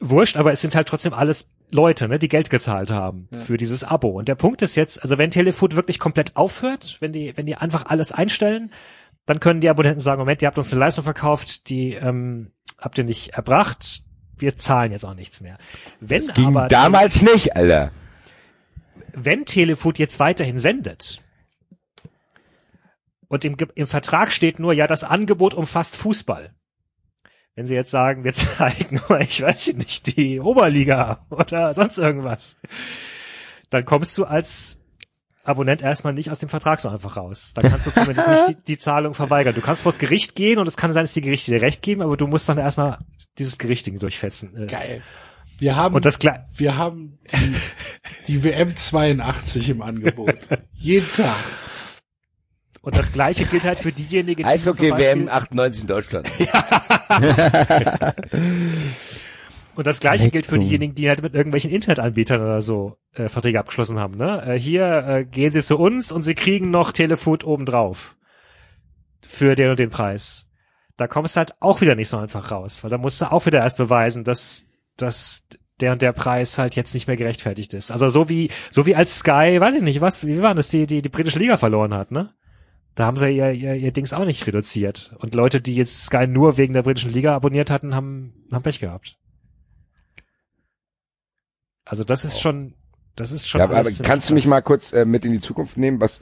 wurscht, 0.00 0.36
aber 0.36 0.52
es 0.52 0.60
sind 0.60 0.74
halt 0.74 0.88
trotzdem 0.88 1.14
alles 1.14 1.52
Leute, 1.70 2.08
ne, 2.08 2.18
die 2.18 2.28
Geld 2.28 2.50
gezahlt 2.50 2.90
haben 2.90 3.28
für 3.32 3.56
dieses 3.56 3.84
Abo. 3.84 4.08
Und 4.08 4.26
der 4.26 4.34
Punkt 4.34 4.62
ist 4.62 4.74
jetzt, 4.74 5.02
also 5.02 5.16
wenn 5.16 5.30
Telefood 5.30 5.76
wirklich 5.76 6.00
komplett 6.00 6.36
aufhört, 6.36 6.96
wenn 7.00 7.12
die, 7.12 7.36
wenn 7.36 7.46
die 7.46 7.54
einfach 7.54 7.86
alles 7.86 8.10
einstellen, 8.10 8.72
dann 9.26 9.38
können 9.38 9.60
die 9.60 9.68
Abonnenten 9.68 10.00
sagen, 10.00 10.18
Moment, 10.18 10.42
ihr 10.42 10.48
habt 10.48 10.58
uns 10.58 10.72
eine 10.72 10.80
Leistung 10.80 11.04
verkauft, 11.04 11.68
die 11.68 11.94
ähm, 11.94 12.50
habt 12.78 12.98
ihr 12.98 13.04
nicht 13.04 13.30
erbracht, 13.34 14.02
wir 14.36 14.56
zahlen 14.56 14.90
jetzt 14.90 15.04
auch 15.04 15.14
nichts 15.14 15.40
mehr. 15.40 15.56
Wenn 16.00 16.26
Ging 16.28 16.48
aber 16.48 16.66
damals 16.66 17.22
nicht, 17.22 17.56
Alter. 17.56 17.92
Wenn 19.14 19.44
Telefood 19.44 19.98
jetzt 19.98 20.18
weiterhin 20.18 20.58
sendet 20.58 21.22
und 23.28 23.44
im, 23.44 23.56
im 23.74 23.86
Vertrag 23.86 24.32
steht 24.32 24.58
nur, 24.58 24.72
ja, 24.72 24.86
das 24.86 25.04
Angebot 25.04 25.54
umfasst 25.54 25.96
Fußball. 25.96 26.54
Wenn 27.54 27.66
sie 27.66 27.74
jetzt 27.74 27.90
sagen, 27.90 28.24
wir 28.24 28.32
zeigen 28.34 29.00
euch, 29.08 29.42
weiß 29.42 29.68
ich 29.68 29.76
nicht, 29.76 30.16
die 30.16 30.40
Oberliga 30.40 31.26
oder 31.30 31.72
sonst 31.74 31.98
irgendwas, 31.98 32.58
dann 33.70 33.84
kommst 33.84 34.18
du 34.18 34.24
als 34.24 34.80
Abonnent 35.44 35.82
erstmal 35.82 36.14
nicht 36.14 36.30
aus 36.30 36.38
dem 36.38 36.48
Vertrag 36.48 36.80
so 36.80 36.88
einfach 36.88 37.16
raus. 37.16 37.52
Dann 37.54 37.70
kannst 37.70 37.86
du 37.86 37.90
zumindest 37.90 38.28
nicht 38.28 38.48
die, 38.48 38.54
die 38.66 38.78
Zahlung 38.78 39.14
verweigern. 39.14 39.54
Du 39.54 39.60
kannst 39.60 39.82
vors 39.82 39.98
Gericht 39.98 40.34
gehen 40.34 40.58
und 40.58 40.66
es 40.66 40.76
kann 40.76 40.92
sein, 40.92 41.04
dass 41.04 41.12
die 41.12 41.20
Gerichte 41.20 41.50
dir 41.50 41.60
recht 41.60 41.82
geben, 41.82 42.02
aber 42.02 42.16
du 42.16 42.26
musst 42.26 42.48
dann 42.48 42.58
erstmal 42.58 42.98
dieses 43.38 43.58
Gerichtding 43.58 43.98
durchfetzen. 43.98 44.56
Äh, 44.56 44.66
Geil. 44.66 45.02
Wir 45.64 45.76
haben, 45.76 45.94
Und 45.94 46.04
das 46.04 46.18
wir 46.20 46.76
haben 46.76 47.18
die, 47.32 47.54
die 48.28 48.44
WM 48.44 48.76
82 48.76 49.70
im 49.70 49.80
Angebot. 49.80 50.34
Jeden 50.74 51.10
Tag. 51.10 51.34
Und 52.82 52.98
das 52.98 53.12
Gleiche 53.12 53.46
gilt 53.46 53.64
halt 53.64 53.78
für 53.78 53.90
diejenigen, 53.90 54.42
die 54.42 54.58
zum 54.58 54.72
Eishockey 54.72 54.90
Beispiel- 54.90 55.20
WM 55.22 55.28
98 55.30 55.80
in 55.80 55.86
Deutschland. 55.88 56.30
Und 59.74 59.86
das 59.86 60.00
gleiche 60.00 60.30
gilt 60.30 60.44
für 60.44 60.58
diejenigen, 60.58 60.94
die 60.94 61.08
halt 61.08 61.22
mit 61.22 61.34
irgendwelchen 61.34 61.70
Internetanbietern 61.70 62.42
oder 62.42 62.60
so 62.60 62.98
äh, 63.14 63.30
Verträge 63.30 63.58
abgeschlossen 63.58 63.98
haben. 63.98 64.18
Ne? 64.18 64.42
Äh, 64.46 64.58
hier 64.58 64.84
äh, 65.08 65.24
gehen 65.24 65.50
sie 65.50 65.62
zu 65.62 65.78
uns 65.78 66.12
und 66.12 66.24
sie 66.24 66.34
kriegen 66.34 66.70
noch 66.70 66.92
Telefood 66.92 67.42
obendrauf 67.42 68.16
für 69.22 69.54
den 69.54 69.70
und 69.70 69.78
den 69.78 69.88
Preis. 69.88 70.46
Da 70.98 71.06
kommst 71.08 71.36
du 71.36 71.38
halt 71.38 71.54
auch 71.60 71.80
wieder 71.80 71.94
nicht 71.94 72.10
so 72.10 72.18
einfach 72.18 72.50
raus, 72.50 72.84
weil 72.84 72.90
da 72.90 72.98
musst 72.98 73.22
du 73.22 73.32
auch 73.32 73.46
wieder 73.46 73.60
erst 73.60 73.78
beweisen, 73.78 74.24
dass, 74.24 74.66
dass 74.96 75.44
der 75.80 75.92
und 75.92 76.02
der 76.02 76.12
Preis 76.12 76.58
halt 76.58 76.76
jetzt 76.76 76.94
nicht 76.94 77.06
mehr 77.06 77.16
gerechtfertigt 77.16 77.74
ist. 77.74 77.90
Also 77.90 78.08
so 78.08 78.28
wie 78.28 78.50
so 78.70 78.86
wie 78.86 78.94
als 78.94 79.18
Sky, 79.18 79.60
weiß 79.60 79.74
ich 79.74 79.82
nicht, 79.82 80.00
was, 80.00 80.26
wie 80.26 80.40
war 80.40 80.54
das, 80.54 80.68
die 80.68 80.86
die 80.86 81.02
die 81.02 81.08
britische 81.08 81.38
Liga 81.38 81.56
verloren 81.56 81.94
hat, 81.94 82.10
ne? 82.10 82.32
Da 82.94 83.06
haben 83.06 83.16
sie 83.16 83.28
ihr, 83.30 83.50
ihr, 83.50 83.74
ihr 83.74 83.92
Dings 83.92 84.12
auch 84.12 84.24
nicht 84.24 84.46
reduziert. 84.46 85.16
Und 85.18 85.34
Leute, 85.34 85.60
die 85.60 85.74
jetzt 85.74 86.04
Sky 86.04 86.26
nur 86.28 86.56
wegen 86.58 86.74
der 86.74 86.82
britischen 86.82 87.12
Liga 87.12 87.34
abonniert 87.34 87.70
hatten, 87.70 87.94
haben, 87.94 88.46
haben 88.52 88.62
Pech 88.62 88.78
gehabt. 88.78 89.18
Also 91.84 92.04
das 92.04 92.24
ist 92.24 92.40
schon, 92.40 92.74
das 93.16 93.32
ist 93.32 93.48
schon. 93.48 93.58
Ja, 93.58 93.64
aber 93.64 93.82
kannst 94.02 94.30
du 94.30 94.34
mich 94.34 94.46
mal 94.46 94.62
kurz 94.62 94.92
äh, 94.92 95.04
mit 95.04 95.24
in 95.24 95.32
die 95.32 95.40
Zukunft 95.40 95.76
nehmen? 95.76 96.00
Was 96.00 96.20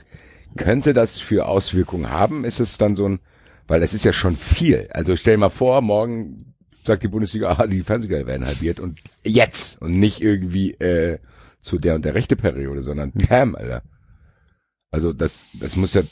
könnte 0.57 0.95
das 0.95 1.21
für 1.21 1.47
Auswirkungen 1.47 2.11
haben? 2.11 2.45
Ist 2.45 2.59
es 2.59 2.79
dann 2.79 2.97
so 2.97 3.07
ein, 3.07 3.21
weil 3.69 3.83
es 3.83 3.93
ist 3.93 4.05
ja 4.05 4.13
schon 4.13 4.37
viel. 4.37 4.89
Also 4.93 5.15
stell 5.15 5.35
dir 5.35 5.41
mal 5.41 5.51
vor, 5.51 5.83
morgen 5.83 6.52
sagt 6.83 7.03
die 7.03 7.09
Bundesliga, 7.09 7.57
ah, 7.59 7.67
die 7.67 7.83
Fernsehgelder 7.83 8.27
werden 8.27 8.47
halbiert 8.47 8.81
und 8.81 9.01
jetzt 9.25 9.81
und 9.81 9.99
nicht 9.99 10.21
irgendwie 10.21 10.73
äh, 10.73 11.19
zu 11.61 11.79
der 11.79 11.95
und 11.95 12.05
der 12.05 12.15
rechte 12.15 12.37
Periode, 12.37 12.83
sondern 12.83 13.13
Tam, 13.15 13.55
Alter. 13.55 13.83
Also 14.91 15.13
das, 15.13 15.45
das 15.59 15.77
muss 15.77 15.95
ja, 15.95 16.03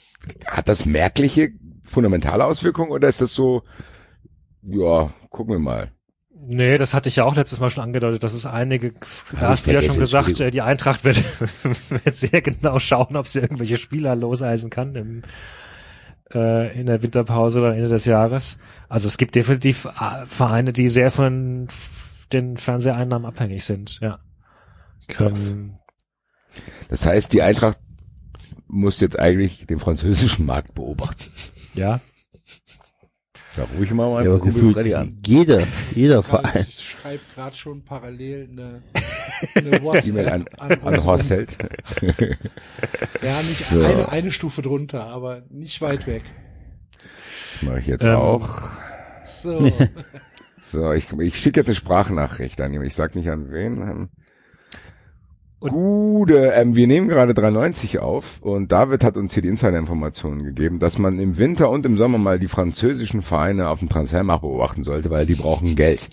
hat 0.47 0.69
das 0.69 0.87
merkliche 0.87 1.53
fundamentale 1.83 2.45
Auswirkungen 2.45 2.93
oder 2.93 3.09
ist 3.09 3.21
das 3.21 3.35
so, 3.35 3.63
ja, 4.63 5.11
gucken 5.29 5.55
wir 5.55 5.59
mal. 5.59 5.93
Nee, 6.43 6.79
das 6.79 6.95
hatte 6.95 7.11
ich 7.11 7.17
ja 7.17 7.25
auch 7.25 7.37
letztes 7.37 7.61
Mal 7.61 7.69
schon 7.69 7.85
angedeutet, 7.85 8.23
dass 8.23 8.33
es 8.33 8.47
einige, 8.47 8.95
da 9.33 9.51
hast 9.51 9.67
du 9.67 9.73
ja 9.73 9.83
schon 9.83 9.99
gesagt, 9.99 10.41
äh, 10.41 10.51
die 10.51 10.63
Eintracht 10.63 11.05
wird, 11.05 11.23
wird 11.91 12.17
sehr 12.17 12.41
genau 12.41 12.79
schauen, 12.79 13.17
ob 13.17 13.27
sie 13.29 13.41
irgendwelche 13.41 13.77
Spieler 13.77 14.17
loseisen 14.17 14.71
kann 14.71 14.95
im, 14.95 15.23
äh, 16.35 16.79
in 16.79 16.87
der 16.87 17.03
Winterpause 17.03 17.61
oder 17.61 17.75
Ende 17.75 17.89
des 17.89 18.05
Jahres. 18.05 18.59
Also 18.89 19.09
es 19.09 19.19
gibt 19.19 19.35
definitiv 19.35 19.85
äh, 19.87 20.27
Vereine, 20.27 20.73
die 20.73 20.89
sehr 20.89 21.11
von 21.11 21.69
den 22.33 22.57
Fernseheinnahmen 22.57 23.27
abhängig 23.27 23.65
sind, 23.65 23.99
ja. 24.01 24.19
Ähm, 25.19 25.75
Das 26.89 27.07
heißt, 27.07 27.33
die 27.33 27.43
Eintracht 27.43 27.79
muss 28.69 29.01
jetzt 29.01 29.19
eigentlich 29.19 29.67
den 29.67 29.81
französischen 29.81 30.47
Markt 30.47 30.75
beobachten. 30.75 31.25
ja. 31.75 32.01
Da 33.57 33.67
ruhig 33.77 33.91
mal 33.93 34.25
Ja, 34.25 34.31
aber 34.31 34.39
Kumpel 34.41 34.53
gefühlt 34.55 34.75
Freddy 34.75 34.95
an. 34.95 35.19
jeder, 35.27 35.63
jeder 35.93 36.23
Verein. 36.23 36.67
Ich 36.69 36.89
schreibe 36.91 37.21
gerade 37.35 37.57
schon 37.57 37.83
parallel 37.83 38.49
eine, 38.53 38.83
eine 39.55 39.83
WhatsApp 39.83 40.33
an, 40.33 40.45
an, 40.59 40.81
an 40.83 41.05
Horst 41.05 41.31
Held. 41.31 41.59
Ja, 43.23 43.43
nicht 43.43 43.65
So. 43.69 43.83
eine, 43.83 44.09
eine 44.11 44.31
Stufe 44.33 44.63
drunter, 44.63 45.05
aber 45.07 45.43
nicht 45.51 45.81
weit 45.83 46.07
weg. 46.07 46.23
Mache 47.63 47.81
ich 47.81 47.87
jetzt 47.89 48.05
Ähm, 48.05 48.17
auch. 48.17 48.71
So. 49.25 49.71
So, 50.63 50.93
ich, 50.93 51.11
ich 51.15 51.37
schicke 51.37 51.59
jetzt 51.59 51.67
eine 51.67 51.75
Sprachnachricht 51.75 52.61
an 52.61 52.73
ihm. 52.73 52.83
Ich 52.83 52.95
sag 52.95 53.17
nicht 53.17 53.29
an 53.29 53.51
wen. 53.51 54.09
Und- 55.61 55.73
Gute, 55.73 56.53
ähm, 56.55 56.75
wir 56.75 56.87
nehmen 56.87 57.09
gerade 57.09 57.35
390 57.35 57.99
auf 57.99 58.41
und 58.41 58.73
David 58.73 59.05
hat 59.05 59.19
uns 59.19 59.35
hier 59.35 59.43
die 59.43 59.51
Insider-Informationen 59.51 60.43
gegeben, 60.43 60.79
dass 60.79 60.99
man 60.99 61.19
im 61.19 61.37
Winter 61.37 61.69
und 61.71 61.85
im 61.85 61.99
Sommer 61.99 62.17
mal 62.17 62.39
die 62.39 62.49
französischen 62.49 63.21
Vereine 63.21 63.69
auf 63.69 63.81
dem 63.81 63.91
Transfermarkt 63.91 64.41
beobachten 64.41 64.83
sollte, 64.83 65.11
weil 65.11 65.27
die 65.27 65.35
brauchen 65.35 65.77
Geld. 65.77 66.09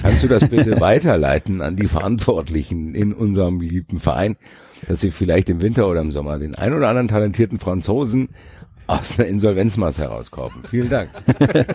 Kannst 0.00 0.22
du 0.22 0.28
das 0.28 0.48
bitte 0.48 0.80
weiterleiten 0.80 1.60
an 1.60 1.74
die 1.74 1.88
Verantwortlichen 1.88 2.94
in 2.94 3.12
unserem 3.12 3.58
geliebten 3.58 3.98
Verein, 3.98 4.36
dass 4.86 5.00
sie 5.00 5.10
vielleicht 5.10 5.50
im 5.50 5.60
Winter 5.60 5.88
oder 5.88 6.00
im 6.00 6.12
Sommer 6.12 6.38
den 6.38 6.54
ein 6.54 6.72
oder 6.72 6.88
anderen 6.88 7.08
talentierten 7.08 7.58
Franzosen 7.58 8.28
aus 8.86 9.16
der 9.16 9.26
Insolvenzmasse 9.26 10.02
herauskaufen? 10.02 10.62
Vielen 10.70 10.88
Dank. 10.88 11.10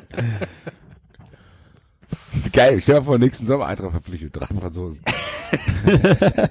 Geil, 2.54 2.80
stell 2.82 2.96
dir 2.96 3.04
vor, 3.04 3.18
nächsten 3.18 3.46
Sommer 3.46 3.68
Eintracht 3.68 3.92
verpflichtet, 3.92 4.36
drei 4.36 4.48
Franzosen. 4.48 5.02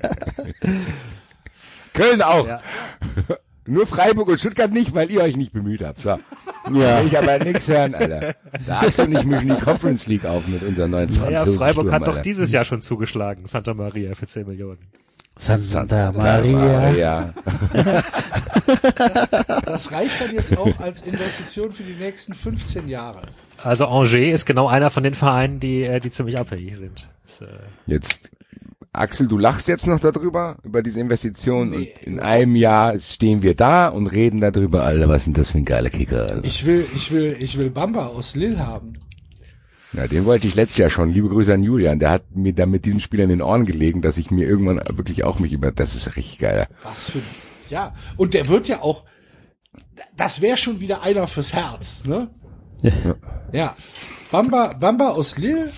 Köln 1.92 2.22
auch. 2.22 2.46
Ja. 2.46 2.60
Nur 3.66 3.86
Freiburg 3.86 4.28
und 4.28 4.38
Stuttgart 4.40 4.72
nicht, 4.72 4.94
weil 4.94 5.10
ihr 5.10 5.20
euch 5.20 5.36
nicht 5.36 5.52
bemüht 5.52 5.82
habt. 5.82 5.98
So. 5.98 6.18
Ja. 6.72 7.02
Ich 7.02 7.18
aber 7.18 7.38
nix 7.38 7.68
hören, 7.68 7.94
Alter. 7.94 8.34
Da 8.66 8.80
Axel 8.80 9.08
und 9.08 9.18
ich 9.18 9.24
mischen 9.24 9.48
die 9.54 9.60
Conference 9.60 10.06
League 10.06 10.24
auf 10.24 10.46
mit 10.46 10.62
unseren 10.62 10.90
neuen 10.90 11.10
Ja, 11.14 11.22
Franzosen. 11.22 11.58
Freiburg 11.58 11.92
hat 11.92 11.96
Sturm, 11.96 12.04
doch 12.04 12.12
Alter. 12.14 12.22
dieses 12.22 12.50
Jahr 12.50 12.64
schon 12.64 12.80
zugeschlagen, 12.80 13.44
Santa 13.44 13.74
Maria 13.74 14.14
für 14.14 14.26
10 14.26 14.46
Millionen. 14.46 14.78
Santa 15.38 16.12
Maria. 16.12 16.90
Ja. 16.90 17.34
Das 19.64 19.92
reicht 19.92 20.20
dann 20.20 20.34
jetzt 20.34 20.56
auch 20.58 20.78
als 20.80 21.02
Investition 21.02 21.72
für 21.72 21.82
die 21.82 21.94
nächsten 21.94 22.34
15 22.34 22.88
Jahre. 22.88 23.22
Also 23.62 23.86
Angers 23.86 24.12
ist 24.12 24.46
genau 24.46 24.68
einer 24.68 24.90
von 24.90 25.02
den 25.02 25.14
Vereinen, 25.14 25.60
die, 25.60 25.82
äh, 25.84 26.00
die 26.00 26.10
ziemlich 26.10 26.38
abhängig 26.38 26.76
sind. 26.76 27.08
Das, 27.24 27.40
äh, 27.42 27.46
Jetzt, 27.86 28.30
Axel, 28.92 29.26
du 29.28 29.38
lachst 29.38 29.68
jetzt 29.68 29.86
noch 29.86 30.00
darüber, 30.00 30.56
über 30.64 30.82
diese 30.82 31.00
Investition 31.00 31.70
Nee. 31.70 31.76
und 31.76 32.06
in 32.06 32.20
einem 32.20 32.56
Jahr 32.56 32.98
stehen 32.98 33.42
wir 33.42 33.54
da 33.54 33.88
und 33.88 34.06
reden 34.08 34.40
darüber, 34.40 34.82
Alter, 34.82 35.08
was 35.08 35.24
sind 35.24 35.38
das 35.38 35.50
für 35.50 35.58
ein 35.58 35.64
geiler 35.64 35.90
Kicker, 35.90 36.22
Alter. 36.22 36.44
Ich 36.44 36.66
will, 36.66 36.84
ich 36.94 37.10
will, 37.12 37.36
ich 37.38 37.56
will 37.58 37.70
Bamba 37.70 38.06
aus 38.06 38.34
Lille 38.34 38.66
haben. 38.66 38.92
Ja, 39.92 40.06
den 40.06 40.24
wollte 40.26 40.46
ich 40.46 40.54
letztes 40.54 40.78
Jahr 40.78 40.90
schon. 40.90 41.10
Liebe 41.10 41.28
Grüße 41.28 41.52
an 41.54 41.62
Julian. 41.62 41.98
Der 41.98 42.10
hat 42.10 42.34
mir 42.36 42.52
da 42.52 42.66
mit 42.66 42.84
diesem 42.84 43.00
Spiel 43.00 43.20
in 43.20 43.30
den 43.30 43.40
Ohren 43.42 43.64
gelegen, 43.64 44.02
dass 44.02 44.18
ich 44.18 44.30
mir 44.30 44.46
irgendwann 44.46 44.80
wirklich 44.96 45.24
auch 45.24 45.38
mich 45.38 45.52
über, 45.52 45.72
das 45.72 45.94
ist 45.94 46.16
richtig 46.16 46.38
geil. 46.38 46.68
Was 46.82 47.10
für, 47.10 47.20
ja. 47.70 47.94
Und 48.16 48.34
der 48.34 48.48
wird 48.48 48.68
ja 48.68 48.82
auch, 48.82 49.04
das 50.16 50.42
wäre 50.42 50.56
schon 50.58 50.80
wieder 50.80 51.02
einer 51.02 51.26
fürs 51.26 51.52
Herz, 51.54 52.04
ne? 52.04 52.28
Ja. 53.52 53.76
Bamba, 54.30 54.68
Bamba 54.78 55.08
aus 55.08 55.36
Lille 55.38 55.72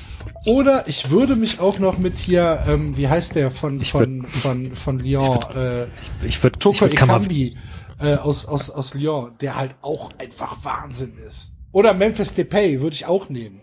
Oder 0.45 0.87
ich 0.89 1.11
würde 1.11 1.37
mich 1.37 1.61
auch 1.61 1.79
noch 1.79 1.97
mit 1.99 2.19
hier, 2.19 2.65
ähm, 2.69 2.97
wie 2.97 3.09
heißt 3.09 3.37
der 3.37 3.51
von 3.51 3.81
von 3.81 4.23
von 4.23 4.75
von 4.75 4.99
Lyon, 4.99 5.39
äh, 5.55 5.87
Ich 6.27 6.43
würde 6.43 6.59
Toko 6.59 6.75
ich 6.75 6.81
würd 6.83 6.97
Kammer- 6.97 7.15
Ekambi 7.17 7.57
äh, 8.01 8.17
aus 8.17 8.45
aus 8.45 8.71
aus 8.71 8.93
Lyon, 8.95 9.31
der 9.41 9.57
halt 9.57 9.77
auch 9.83 10.11
einfach 10.19 10.63
Wahnsinn 10.65 11.13
ist. 11.29 11.53
Oder 11.73 11.95
Memphis 11.95 12.35
Depay 12.35 12.81
würde 12.81 12.95
ich 12.95 13.07
auch 13.07 13.29
nehmen. 13.31 13.61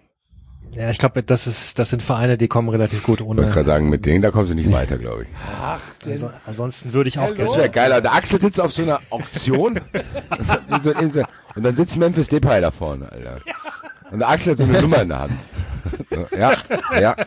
Ja, 0.76 0.90
ich 0.90 0.98
glaube, 1.00 1.24
das 1.24 1.48
ist, 1.48 1.80
das 1.80 1.90
sind 1.90 2.04
Vereine, 2.04 2.38
die 2.38 2.48
kommen 2.48 2.70
relativ 2.70 3.04
gut 3.04 3.20
Ich 3.22 3.26
wollte 3.26 3.42
ohne. 3.42 3.52
gerade 3.52 3.66
sagen, 3.66 3.90
mit 3.90 4.06
denen, 4.06 4.22
da 4.22 4.32
kommst 4.32 4.52
du 4.52 4.56
nicht 4.56 4.72
weiter, 4.72 4.98
glaube 4.98 5.24
ich. 5.24 5.30
Ach, 5.62 5.80
der, 6.06 6.14
Also, 6.14 6.30
ansonsten 6.46 6.94
würde 6.94 7.08
ich 7.08 7.18
auch 7.20 7.34
gerne. 7.34 7.46
Das 7.46 7.58
wäre 7.58 7.70
geil, 7.70 7.92
Alter. 7.92 8.14
Axel 8.14 8.40
sitzt 8.40 8.60
auf 8.60 8.72
so 8.74 8.84
einer 8.84 9.00
Auktion 9.10 9.80
und 11.56 11.64
dann 11.64 11.76
sitzt 11.76 11.98
Memphis 11.98 12.28
Depay 12.28 12.62
da 12.62 12.72
vorne, 12.72 13.12
Alter. 13.12 13.40
Und 14.12 14.20
der 14.20 14.30
Axel 14.30 14.52
hat 14.52 14.58
so 14.60 14.64
eine 14.66 14.82
Nummer 14.84 15.02
in 15.02 15.10
der 15.10 15.20
Hand. 15.20 15.40
So, 16.10 16.28
ja, 16.38 16.54
ja. 17.00 17.16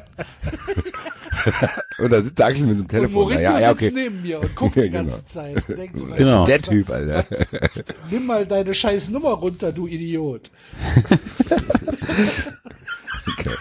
Und 1.99 2.11
da 2.13 2.21
sitzt 2.21 2.39
der 2.39 2.47
Axel 2.47 2.67
mit 2.67 2.69
so 2.69 2.73
einem 2.75 2.81
und 2.83 2.89
Telefon. 2.91 3.13
Mourinho 3.13 3.41
Ja, 3.41 3.59
ja, 3.59 3.71
sitzt 3.71 3.83
okay. 3.83 3.93
neben 3.95 4.21
mir 4.23 4.41
und 4.41 4.55
guckt 4.57 4.77
Ja, 4.77 4.83
die 4.83 4.91
ganze 4.91 5.17
genau. 5.19 5.27
Zeit. 5.27 5.69
Und 5.69 5.79
denkt 5.79 5.97
so, 5.99 6.07
Genau. 6.07 6.45
Der 6.45 6.61
Typ, 6.63 6.91
Alter. 6.91 7.25
Nimm 8.11 8.27
mal 8.27 8.47
deine 8.47 8.75
scheiß 8.75 9.09
Nummer 9.11 9.31
runter, 9.31 9.73
du 9.73 9.87
Idiot. 9.87 10.51
Okay. 13.27 13.57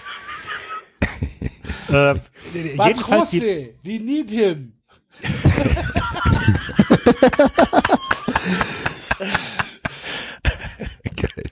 Äh, 1.91 2.15
jedenfalls 2.53 3.31
die, 3.31 3.73
we 3.83 3.99
need 3.99 4.29
him. 4.29 4.73
Geil. 11.15 11.43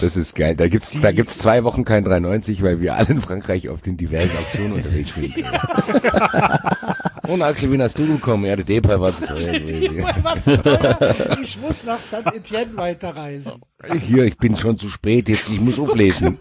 Das 0.00 0.16
ist 0.16 0.34
geil. 0.34 0.56
Da 0.56 0.68
gibt's, 0.68 0.98
da 1.00 1.12
gibt's 1.12 1.38
zwei 1.38 1.64
Wochen 1.64 1.84
kein 1.84 2.04
390, 2.04 2.62
weil 2.62 2.80
wir 2.80 2.96
alle 2.96 3.08
in 3.08 3.22
Frankreich 3.22 3.68
auf 3.68 3.80
den 3.80 3.96
diversen 3.96 4.36
Auktionen 4.36 4.72
unterwegs 4.72 5.14
sind. 5.14 5.34
Und 7.28 7.42
Axel, 7.42 7.70
wen 7.72 7.82
hast 7.82 7.98
du 7.98 8.06
bekommen? 8.06 8.44
Ja, 8.44 8.56
der 8.56 8.64
Depay 8.64 9.00
war 9.00 9.16
zu 9.16 9.26
teuer 9.26 9.58
gewesen. 9.58 10.04
Was 10.22 10.44
teuer? 10.44 11.38
Ich 11.42 11.60
muss 11.60 11.84
nach 11.84 12.00
St. 12.00 12.26
Etienne 12.34 12.76
weiterreisen. 12.76 13.52
Hier, 14.00 14.24
ich 14.24 14.36
bin 14.36 14.56
schon 14.56 14.78
zu 14.78 14.88
spät, 14.88 15.28
jetzt, 15.28 15.48
ich 15.48 15.60
muss 15.60 15.78
auflesen. 15.78 16.38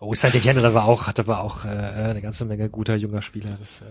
oh, 0.00 0.14
Saint-Etienne, 0.14 0.60
da 0.60 0.74
war 0.74 0.84
auch, 0.84 1.06
hatte 1.06 1.22
aber 1.22 1.42
auch 1.42 1.64
äh, 1.64 1.68
eine 1.68 2.20
ganze 2.20 2.44
Menge 2.44 2.68
guter 2.68 2.96
junger 2.96 3.22
Spieler. 3.22 3.56
Das, 3.58 3.80
äh, 3.82 3.84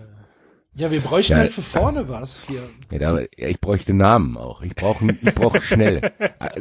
Ja, 0.74 0.90
wir 0.90 1.00
bräuchten 1.00 1.32
Ja. 1.32 1.38
halt 1.40 1.52
für 1.52 1.62
vorne 1.62 2.08
was 2.08 2.46
hier. 2.48 2.62
Ja, 2.92 2.98
da, 2.98 3.18
ja, 3.36 3.48
ich 3.48 3.60
bräuchte 3.60 3.92
Namen 3.92 4.36
auch. 4.36 4.62
Ich 4.62 4.74
brauche 4.74 5.04
ich 5.10 5.34
brauch 5.34 5.60
schnell. 5.60 6.12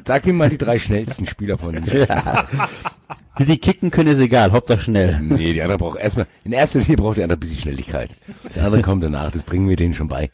Sag 0.06 0.26
mir 0.26 0.34
mal 0.34 0.50
die 0.50 0.58
drei 0.58 0.80
schnellsten 0.80 1.28
Spieler 1.28 1.58
von 1.60 1.74
den 1.74 1.86
Wie 1.86 3.46
die 3.46 3.58
kicken 3.60 3.92
können, 3.92 4.10
ist 4.12 4.20
egal, 4.20 4.52
Hauptsache 4.52 4.82
schnell. 4.82 5.20
Nee, 5.22 5.54
die 5.54 5.62
andere 5.62 5.78
braucht 5.78 6.00
erstmal, 6.00 6.26
in 6.44 6.52
erster 6.54 6.80
Linie 6.80 6.98
braucht 6.98 7.18
der 7.18 7.26
andere 7.26 7.38
ein 7.38 7.40
bisschen 7.40 7.60
Schnelligkeit. 7.60 8.16
Das 8.44 8.58
andere 8.58 8.82
kommt 8.82 9.04
danach, 9.04 9.32
das 9.32 9.44
bringen 9.44 9.70
wir 9.70 9.76
denen 9.76 9.94
schon 9.94 10.08
bei. 10.08 10.32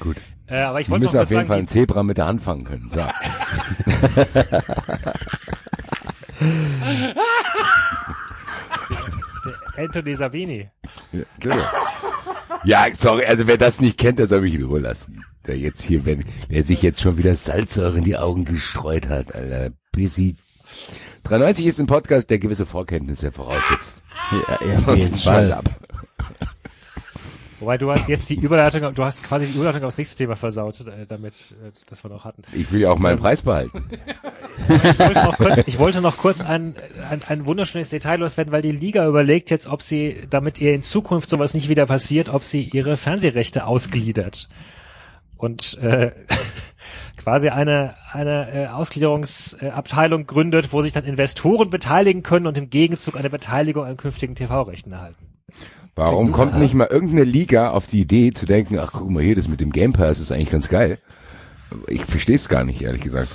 Gut. 0.00 0.16
äh, 0.48 0.56
aber 0.62 0.80
ich 0.80 0.90
Wir 0.90 0.98
müssen 0.98 1.18
auf 1.18 1.30
jeden 1.30 1.40
sagen, 1.40 1.48
Fall 1.48 1.58
ein 1.58 1.68
Zebra 1.68 2.02
mit 2.02 2.16
der 2.18 2.26
Hand 2.26 2.42
fangen 2.42 2.64
können. 2.64 2.88
So. 2.88 3.00
Anthony 9.76 10.16
Savini. 10.16 10.70
Ja, 11.12 11.22
genau. 11.40 11.64
Ja, 12.64 12.86
sorry, 12.94 13.24
also 13.26 13.46
wer 13.46 13.58
das 13.58 13.80
nicht 13.80 13.98
kennt, 13.98 14.18
der 14.18 14.26
soll 14.26 14.40
mich 14.40 14.54
in 14.54 14.62
Ruhe 14.62 14.80
lassen. 14.80 15.22
Der 15.46 15.58
jetzt 15.58 15.82
hier, 15.82 16.06
wenn, 16.06 16.24
der 16.50 16.64
sich 16.64 16.80
jetzt 16.82 17.00
schon 17.00 17.18
wieder 17.18 17.34
Salzsäure 17.34 17.98
in 17.98 18.04
die 18.04 18.16
Augen 18.16 18.44
gestreut 18.44 19.08
hat, 19.08 19.34
Alter. 19.34 19.70
Busy. 19.92 20.36
93 21.24 21.66
ist 21.66 21.80
ein 21.80 21.86
Podcast, 21.86 22.30
der 22.30 22.38
gewisse 22.38 22.66
Vorkenntnisse 22.66 23.32
voraussetzt. 23.32 24.02
Ja, 24.32 24.66
ja, 24.66 24.78
auf 24.78 24.96
jeden 24.96 25.18
Fall. 25.18 25.52
ab. 25.52 25.68
Wobei 27.64 27.78
du 27.78 27.90
hast 27.90 28.10
jetzt 28.10 28.28
die 28.28 28.34
Überleitung, 28.34 28.94
du 28.94 29.04
hast 29.04 29.24
quasi 29.24 29.46
die 29.46 29.54
Überleitung 29.54 29.84
aufs 29.84 29.96
nächste 29.96 30.18
Thema 30.18 30.36
versaut, 30.36 30.80
äh, 30.80 31.06
damit, 31.08 31.54
äh, 31.64 31.70
das 31.88 32.04
wir 32.04 32.10
noch 32.10 32.26
hatten. 32.26 32.42
Ich 32.52 32.70
will 32.70 32.82
ja 32.82 32.90
auch 32.90 32.98
meinen 32.98 33.18
Preis 33.18 33.42
behalten. 33.42 33.84
Ich 34.68 34.98
wollte 35.00 35.24
noch 35.24 35.36
kurz, 35.36 35.60
ich 35.66 35.78
wollte 35.80 36.00
noch 36.00 36.16
kurz 36.16 36.40
ein, 36.40 36.76
ein, 37.10 37.22
ein 37.26 37.44
wunderschönes 37.44 37.88
Detail 37.88 38.20
loswerden, 38.20 38.52
weil 38.52 38.62
die 38.62 38.70
Liga 38.70 39.04
überlegt 39.04 39.50
jetzt, 39.50 39.66
ob 39.66 39.82
sie, 39.82 40.28
damit 40.30 40.60
ihr 40.60 40.74
in 40.74 40.84
Zukunft 40.84 41.28
sowas 41.28 41.54
nicht 41.54 41.68
wieder 41.68 41.86
passiert, 41.86 42.28
ob 42.32 42.44
sie 42.44 42.62
ihre 42.62 42.96
Fernsehrechte 42.96 43.66
ausgliedert. 43.66 44.48
Und 45.36 45.76
äh, 45.82 46.12
quasi 47.16 47.48
eine, 47.48 47.94
eine 48.12 48.52
äh, 48.52 48.66
Ausgliederungsabteilung 48.68 50.26
gründet, 50.26 50.72
wo 50.72 50.82
sich 50.82 50.92
dann 50.92 51.04
Investoren 51.04 51.68
beteiligen 51.68 52.22
können 52.22 52.46
und 52.46 52.56
im 52.56 52.70
Gegenzug 52.70 53.16
eine 53.16 53.30
Beteiligung 53.30 53.84
an 53.84 53.96
künftigen 53.96 54.36
TV-Rechten 54.36 54.92
erhalten. 54.92 55.33
Warum 55.96 56.32
kommt 56.32 56.58
nicht 56.58 56.74
mal 56.74 56.88
irgendeine 56.90 57.24
Liga 57.24 57.70
auf 57.70 57.86
die 57.86 58.00
Idee 58.00 58.32
zu 58.32 58.46
denken, 58.46 58.78
ach 58.78 58.90
guck 58.92 59.10
mal 59.10 59.22
hier, 59.22 59.36
das 59.36 59.46
mit 59.48 59.60
dem 59.60 59.70
Game 59.70 59.92
Pass 59.92 60.18
ist 60.18 60.32
eigentlich 60.32 60.50
ganz 60.50 60.68
geil. 60.68 60.98
Ich 61.88 62.04
verstehe 62.04 62.36
es 62.36 62.48
gar 62.48 62.64
nicht, 62.64 62.82
ehrlich 62.82 63.02
gesagt. 63.02 63.28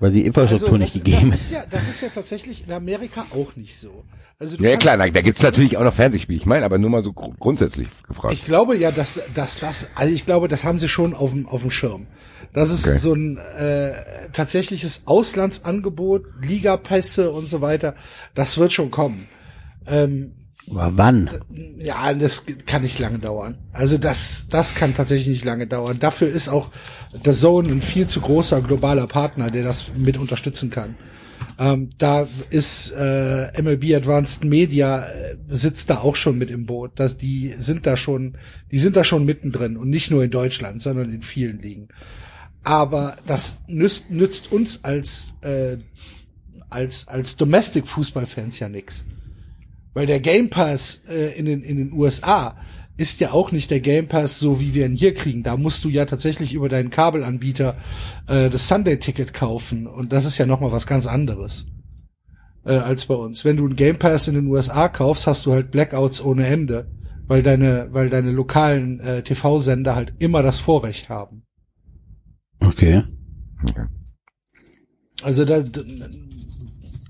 Weil 0.00 0.10
die 0.12 0.26
Infrastruktur 0.26 0.78
nicht 0.78 0.96
das, 0.96 1.04
gegeben 1.04 1.30
das 1.30 1.40
ist. 1.42 1.50
ja, 1.52 1.64
das 1.70 1.86
ist 1.88 2.00
ja 2.02 2.08
tatsächlich 2.12 2.64
in 2.66 2.72
Amerika 2.72 3.24
auch 3.30 3.54
nicht 3.54 3.76
so. 3.78 4.04
Also 4.40 4.56
du 4.56 4.64
Ja, 4.64 4.76
klar, 4.76 4.96
da, 4.96 5.08
da 5.08 5.20
gibt's 5.20 5.42
natürlich 5.42 5.76
auch 5.76 5.84
noch 5.84 5.94
Fernsehspiele. 5.94 6.36
Ich 6.36 6.46
meine, 6.46 6.64
aber 6.64 6.78
nur 6.78 6.90
mal 6.90 7.04
so 7.04 7.12
gru- 7.12 7.34
grundsätzlich 7.38 7.86
gefragt. 8.08 8.34
Ich 8.34 8.44
glaube 8.44 8.76
ja, 8.76 8.90
dass, 8.90 9.20
dass 9.36 9.60
das, 9.60 9.86
also 9.94 10.12
ich 10.12 10.26
glaube, 10.26 10.48
das 10.48 10.64
haben 10.64 10.80
sie 10.80 10.88
schon 10.88 11.14
auf 11.14 11.30
dem, 11.30 11.46
auf 11.46 11.60
dem 11.60 11.70
Schirm. 11.70 12.08
Das 12.52 12.70
ist 12.70 12.86
Okay. 12.88 12.98
so 12.98 13.14
ein 13.14 13.38
äh, 13.56 13.92
tatsächliches 14.32 15.02
Auslandsangebot, 15.04 16.24
Ligapässe 16.42 17.30
und 17.30 17.46
so 17.46 17.60
weiter. 17.60 17.94
Das 18.34 18.58
wird 18.58 18.72
schon 18.72 18.90
kommen. 18.90 19.28
Ähm, 19.86 20.32
Aber 20.70 20.92
wann? 20.96 21.30
ja, 21.78 22.12
das 22.14 22.44
kann 22.66 22.82
nicht 22.82 22.98
lange 22.98 23.18
dauern. 23.18 23.58
Also 23.72 23.98
das, 23.98 24.46
das 24.50 24.74
kann 24.74 24.94
tatsächlich 24.94 25.28
nicht 25.28 25.44
lange 25.44 25.66
dauern. 25.66 25.98
Dafür 25.98 26.28
ist 26.28 26.48
auch 26.48 26.70
der 27.24 27.32
Zone 27.32 27.68
ein 27.70 27.82
viel 27.82 28.06
zu 28.06 28.20
großer 28.20 28.60
globaler 28.62 29.06
Partner, 29.06 29.50
der 29.50 29.64
das 29.64 29.86
mit 29.96 30.16
unterstützen 30.16 30.70
kann. 30.70 30.96
Ähm, 31.58 31.90
da 31.98 32.28
ist 32.50 32.92
äh, 32.92 33.62
MLB 33.62 33.94
Advanced 33.94 34.44
Media 34.44 35.04
äh, 35.04 35.36
sitzt 35.48 35.90
da 35.90 35.98
auch 35.98 36.16
schon 36.16 36.38
mit 36.38 36.50
im 36.50 36.66
Boot. 36.66 36.98
Dass 36.98 37.16
die 37.18 37.52
sind 37.56 37.86
da 37.86 37.96
schon, 37.96 38.38
die 38.70 38.78
sind 38.78 38.96
da 38.96 39.04
schon 39.04 39.24
mittendrin 39.24 39.76
und 39.76 39.90
nicht 39.90 40.10
nur 40.10 40.24
in 40.24 40.30
Deutschland, 40.30 40.80
sondern 40.80 41.12
in 41.12 41.22
vielen 41.22 41.58
Ligen. 41.58 41.88
Aber 42.64 43.16
das 43.26 43.58
nützt, 43.66 44.10
nützt 44.10 44.52
uns 44.52 44.84
als 44.84 45.34
äh, 45.42 45.78
als 46.70 47.08
als 47.08 47.36
Domestic 47.36 47.86
Fußballfans 47.86 48.58
ja 48.58 48.68
nix. 48.68 49.04
Weil 49.94 50.06
der 50.06 50.20
Game 50.20 50.50
Pass 50.50 51.02
äh, 51.08 51.38
in, 51.38 51.46
den, 51.46 51.62
in 51.62 51.76
den 51.76 51.92
USA 51.92 52.56
ist 52.96 53.20
ja 53.20 53.32
auch 53.32 53.52
nicht 53.52 53.70
der 53.70 53.80
Game 53.80 54.08
Pass, 54.08 54.38
so 54.38 54.60
wie 54.60 54.74
wir 54.74 54.86
ihn 54.86 54.94
hier 54.94 55.14
kriegen. 55.14 55.42
Da 55.42 55.56
musst 55.56 55.84
du 55.84 55.88
ja 55.88 56.04
tatsächlich 56.04 56.54
über 56.54 56.68
deinen 56.68 56.90
Kabelanbieter 56.90 57.76
äh, 58.28 58.48
das 58.50 58.68
Sunday-Ticket 58.68 59.32
kaufen. 59.32 59.86
Und 59.86 60.12
das 60.12 60.24
ist 60.24 60.38
ja 60.38 60.46
nochmal 60.46 60.72
was 60.72 60.86
ganz 60.86 61.06
anderes 61.06 61.66
äh, 62.64 62.74
als 62.74 63.06
bei 63.06 63.14
uns. 63.14 63.44
Wenn 63.44 63.56
du 63.56 63.66
einen 63.66 63.76
Game 63.76 63.98
Pass 63.98 64.28
in 64.28 64.34
den 64.34 64.46
USA 64.46 64.88
kaufst, 64.88 65.26
hast 65.26 65.46
du 65.46 65.52
halt 65.52 65.70
Blackouts 65.70 66.22
ohne 66.22 66.46
Ende, 66.46 66.90
weil 67.26 67.42
deine, 67.42 67.88
weil 67.92 68.10
deine 68.10 68.30
lokalen 68.30 69.00
äh, 69.00 69.22
TV-Sender 69.22 69.94
halt 69.94 70.14
immer 70.18 70.42
das 70.42 70.60
Vorrecht 70.60 71.08
haben. 71.08 71.44
Okay. 72.60 73.02
Also 75.22 75.44
da, 75.44 75.62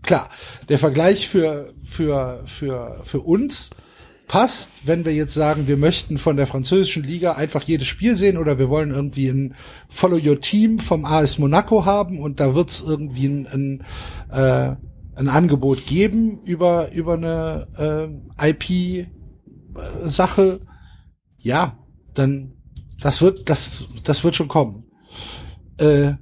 klar, 0.02 0.28
der 0.68 0.78
Vergleich 0.78 1.28
für, 1.28 1.72
für, 1.82 2.42
für, 2.47 3.00
für 3.05 3.20
uns 3.20 3.70
passt, 4.28 4.70
wenn 4.84 5.05
wir 5.05 5.12
jetzt 5.12 5.34
sagen, 5.34 5.66
wir 5.66 5.76
möchten 5.76 6.16
von 6.16 6.39
der 6.39 6.47
französischen 6.47 7.02
Liga 7.02 7.32
einfach 7.32 7.62
jedes 7.62 7.86
Spiel 7.86 8.16
sehen 8.16 8.39
oder 8.39 8.58
wir 8.58 8.70
wollen 8.70 8.90
irgendwie 8.90 9.28
ein 9.28 9.55
Follow 9.90 10.16
Your 10.16 10.40
Team 10.40 10.78
vom 10.78 11.05
AS 11.05 11.39
Monaco 11.39 11.84
haben 11.84 12.20
und 12.20 12.40
da 12.40 12.55
wird's 12.55 12.81
irgendwie 12.81 13.26
ein, 13.26 13.47
ein, 13.47 13.84
äh, 14.31 14.76
ein 15.16 15.28
Angebot 15.28 15.86
geben 15.86 16.40
über, 16.44 16.90
über 16.92 17.14
eine 17.14 17.68
äh, 18.40 18.50
IP-Sache. 20.08 20.60
Ja, 21.36 21.76
dann 22.14 22.55
das 23.02 23.20
wird, 23.20 23.50
das, 23.50 23.89
das 24.05 24.24
wird 24.24 24.36
schon 24.36 24.48
kommen. 24.48 24.86
Äh, 25.76 26.12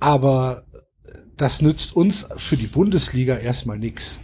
aber 0.00 0.64
das 1.40 1.62
nützt 1.62 1.94
uns 1.94 2.28
für 2.36 2.56
die 2.56 2.66
Bundesliga 2.66 3.36
erstmal 3.36 3.78
nix. 3.78 4.18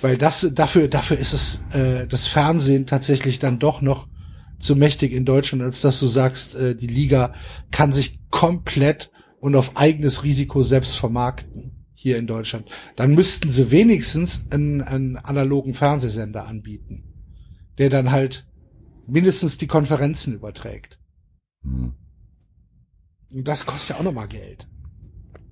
Weil 0.00 0.16
das, 0.16 0.48
dafür, 0.52 0.88
dafür 0.88 1.18
ist 1.18 1.32
es, 1.32 1.62
äh, 1.72 2.06
das 2.06 2.26
Fernsehen 2.26 2.86
tatsächlich 2.86 3.38
dann 3.38 3.58
doch 3.58 3.80
noch 3.82 4.06
zu 4.58 4.76
mächtig 4.76 5.12
in 5.12 5.24
Deutschland, 5.24 5.62
als 5.62 5.80
dass 5.80 6.00
du 6.00 6.06
sagst, 6.06 6.54
äh, 6.54 6.76
die 6.76 6.86
Liga 6.86 7.34
kann 7.70 7.92
sich 7.92 8.20
komplett 8.30 9.10
und 9.40 9.56
auf 9.56 9.76
eigenes 9.76 10.24
Risiko 10.24 10.62
selbst 10.62 10.96
vermarkten 10.96 11.86
hier 11.94 12.16
in 12.18 12.26
Deutschland. 12.26 12.68
Dann 12.96 13.14
müssten 13.14 13.50
sie 13.50 13.70
wenigstens 13.70 14.50
einen, 14.50 14.82
einen 14.82 15.16
analogen 15.16 15.74
Fernsehsender 15.74 16.46
anbieten, 16.46 17.04
der 17.78 17.90
dann 17.90 18.12
halt 18.12 18.46
mindestens 19.06 19.58
die 19.58 19.66
Konferenzen 19.66 20.34
überträgt. 20.34 20.98
Hm. 21.62 21.94
Und 23.32 23.48
das 23.48 23.66
kostet 23.66 23.90
ja 23.90 23.96
auch 23.96 24.04
nochmal 24.04 24.28
Geld. 24.28 24.68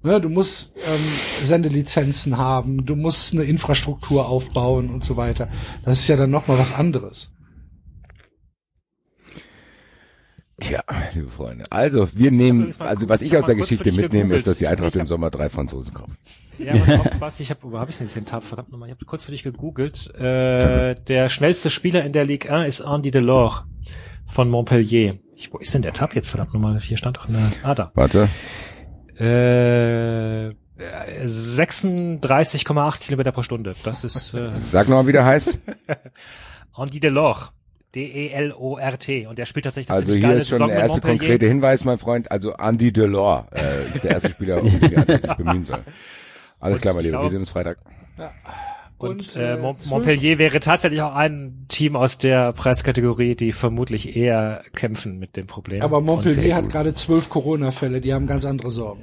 Ne, 0.07 0.21
du 0.21 0.29
musst 0.29 0.77
ähm, 0.77 1.01
Sendelizenzen 1.01 2.39
haben, 2.39 2.87
du 2.87 2.95
musst 2.95 3.33
eine 3.33 3.43
Infrastruktur 3.43 4.29
aufbauen 4.29 4.89
und 4.89 5.03
so 5.03 5.17
weiter. 5.17 5.49
Das 5.85 5.99
ist 5.99 6.07
ja 6.07 6.15
dann 6.15 6.31
noch 6.31 6.47
mal 6.47 6.57
was 6.57 6.77
anderes. 6.77 7.33
Tja, 10.61 10.81
liebe 11.13 11.29
Freunde. 11.29 11.65
Also, 11.71 12.09
wir 12.15 12.31
nehmen, 12.31 12.73
also 12.79 13.09
was 13.09 13.21
ich 13.21 13.33
ich 13.33 13.37
aus 13.37 13.47
der 13.47 13.57
Geschichte 13.57 13.91
mitnehme, 13.91 14.37
ist, 14.37 14.47
dass 14.47 14.59
die 14.59 14.69
Eintracht 14.69 14.95
im 14.95 15.09
Sommer 15.09 15.29
drei 15.29 15.49
Franzosen 15.49 15.93
kauft. 15.93 16.13
Ja, 16.61 16.77
pass 16.77 17.01
auf, 17.01 17.11
Basti, 17.19 17.43
ich 17.43 17.51
hab, 17.51 17.65
wo 17.65 17.77
habe 17.77 17.91
ich 17.91 17.99
denn 17.99 18.07
das 18.07 18.15
Zitat? 18.15 18.45
Verdammt 18.45 18.71
nochmal, 18.71 18.89
ich 18.89 18.95
habe 18.95 19.05
kurz 19.07 19.25
für 19.25 19.33
dich 19.33 19.43
gegoogelt. 19.43 20.15
Äh, 20.15 20.95
der 20.95 21.29
schnellste 21.29 21.69
Spieler 21.69 22.05
in 22.05 22.13
der 22.13 22.25
Ligue 22.25 22.53
1 22.53 22.79
ist 22.79 22.87
Andy 22.87 23.11
Delors 23.11 23.65
von 24.25 24.49
Montpellier. 24.51 25.19
Ich, 25.35 25.53
wo 25.53 25.59
ist 25.59 25.75
denn 25.75 25.83
der 25.83 25.95
Tab 25.95 26.15
jetzt? 26.15 26.29
Verdammt 26.29 26.55
nochmal, 26.55 26.79
hier 26.79 26.97
stand 26.97 27.17
doch 27.17 27.29
eine, 27.29 27.51
ah 27.65 27.75
da. 27.75 27.91
Warte. 27.97 28.29
Äh, 29.19 30.55
36,8 30.79 33.01
Kilometer 33.01 33.33
pro 33.33 33.43
Stunde. 33.43 33.75
Das 33.83 34.05
ist 34.05 34.35
äh, 34.35 34.51
Sag 34.71 34.89
nochmal, 34.89 35.07
wie 35.07 35.13
der 35.13 35.25
heißt. 35.25 35.59
Andy 36.77 37.01
Delors. 37.01 37.53
D-E-L-O-R-T. 37.95 39.27
Und 39.27 39.39
der 39.39 39.47
spielt 39.47 39.65
tatsächlich 39.65 39.89
eine 39.89 39.97
Also 39.97 40.13
ziemlich 40.13 40.23
hier 40.23 40.29
geile 40.29 40.41
ist 40.41 40.49
schon 40.49 40.59
Saison 40.59 40.69
der 40.69 40.81
erste 40.81 41.01
konkrete 41.01 41.47
Hinweis, 41.47 41.85
mein 41.85 41.97
Freund. 41.97 42.31
Also 42.31 42.53
Andy 42.53 42.93
Delors 42.93 43.47
äh, 43.53 43.89
ist 43.95 44.05
der 44.05 44.11
erste 44.13 44.29
Spieler, 44.29 44.63
um 44.63 44.71
den 44.71 44.81
die 44.81 44.97
Eintracht 44.97 45.23
sich 45.23 45.35
bemühen 45.35 45.65
soll. 45.65 45.79
Alles 46.61 46.77
Und 46.77 46.83
klar, 46.83 46.95
mein 46.95 47.05
Lieber. 47.05 47.23
Wir 47.23 47.31
sehen 47.31 47.41
uns 47.41 47.51
Freitag. 47.51 47.79
Und, 48.99 49.11
Und, 49.11 49.37
äh, 49.37 49.55
äh, 49.55 49.57
Mon 49.61 49.77
zwölf- 49.79 49.91
Montpellier 49.91 50.39
wäre 50.39 50.59
tatsächlich 50.61 51.03
auch 51.03 51.15
ein 51.15 51.67
Team 51.69 51.97
aus 51.97 52.17
der 52.19 52.53
Preiskategorie, 52.55 53.35
die 53.35 53.53
vermutlich 53.53 54.17
eher 54.17 54.63
kämpfen 54.75 55.19
mit 55.19 55.37
dem 55.37 55.47
Problem. 55.47 55.83
Aber 55.83 56.01
Montpellier 56.01 56.57
hat 56.57 56.71
gerade 56.71 56.95
zwölf 56.95 57.29
Corona-Fälle, 57.29 58.01
die 58.01 58.15
haben 58.15 58.27
ganz 58.27 58.47
andere 58.47 58.71
Sorgen. 58.71 59.03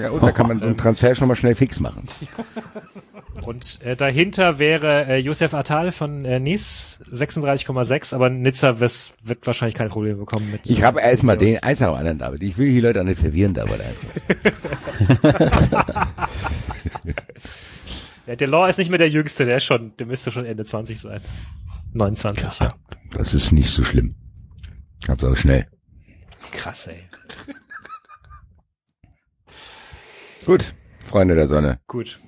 Ja, 0.00 0.10
und 0.10 0.22
da 0.22 0.30
kann 0.30 0.46
man 0.46 0.60
so 0.60 0.66
einen 0.66 0.76
Transfer 0.76 1.16
schon 1.16 1.26
mal 1.26 1.34
schnell 1.34 1.56
fix 1.56 1.80
machen. 1.80 2.06
Und 3.46 3.78
äh, 3.84 3.96
dahinter 3.96 4.58
wäre 4.58 5.06
äh, 5.06 5.16
Josef 5.16 5.54
Attal 5.54 5.92
von 5.92 6.26
äh, 6.26 6.38
Nice, 6.38 7.00
36,6, 7.10 8.14
aber 8.14 8.28
Nizza 8.28 8.80
wes- 8.80 9.14
wird 9.24 9.46
wahrscheinlich 9.46 9.74
keine 9.76 9.88
Probleme 9.88 10.16
bekommen 10.18 10.50
mit. 10.50 10.68
Ich 10.68 10.82
habe 10.82 11.00
erstmal 11.00 11.38
den 11.38 11.58
eins 11.62 11.80
nach 11.80 11.88
dem 11.88 11.96
anderen, 11.96 12.18
David. 12.18 12.42
Ich 12.42 12.58
will 12.58 12.68
die 12.68 12.80
Leute 12.80 13.00
auch 13.00 13.04
nicht 13.04 13.20
verwirren, 13.20 13.54
David. 13.54 13.80
Ja, 18.30 18.36
Delors 18.36 18.68
ist 18.70 18.78
nicht 18.78 18.90
mehr 18.90 18.98
der 18.98 19.10
Jüngste, 19.10 19.44
der 19.44 19.56
ist 19.56 19.64
schon, 19.64 19.96
der 19.96 20.06
müsste 20.06 20.30
schon 20.30 20.44
Ende 20.46 20.64
20 20.64 21.00
sein. 21.00 21.20
29, 21.94 22.60
ja. 22.60 22.74
Das 23.10 23.34
ist 23.34 23.50
nicht 23.50 23.72
so 23.72 23.82
schlimm. 23.82 24.14
Hab's 25.08 25.24
auch 25.24 25.34
schnell. 25.34 25.66
Krass, 26.52 26.86
ey. 26.86 27.00
Gut, 30.46 30.76
Freunde 31.04 31.34
der 31.34 31.48
Sonne. 31.48 31.80
Gut. 31.88 32.20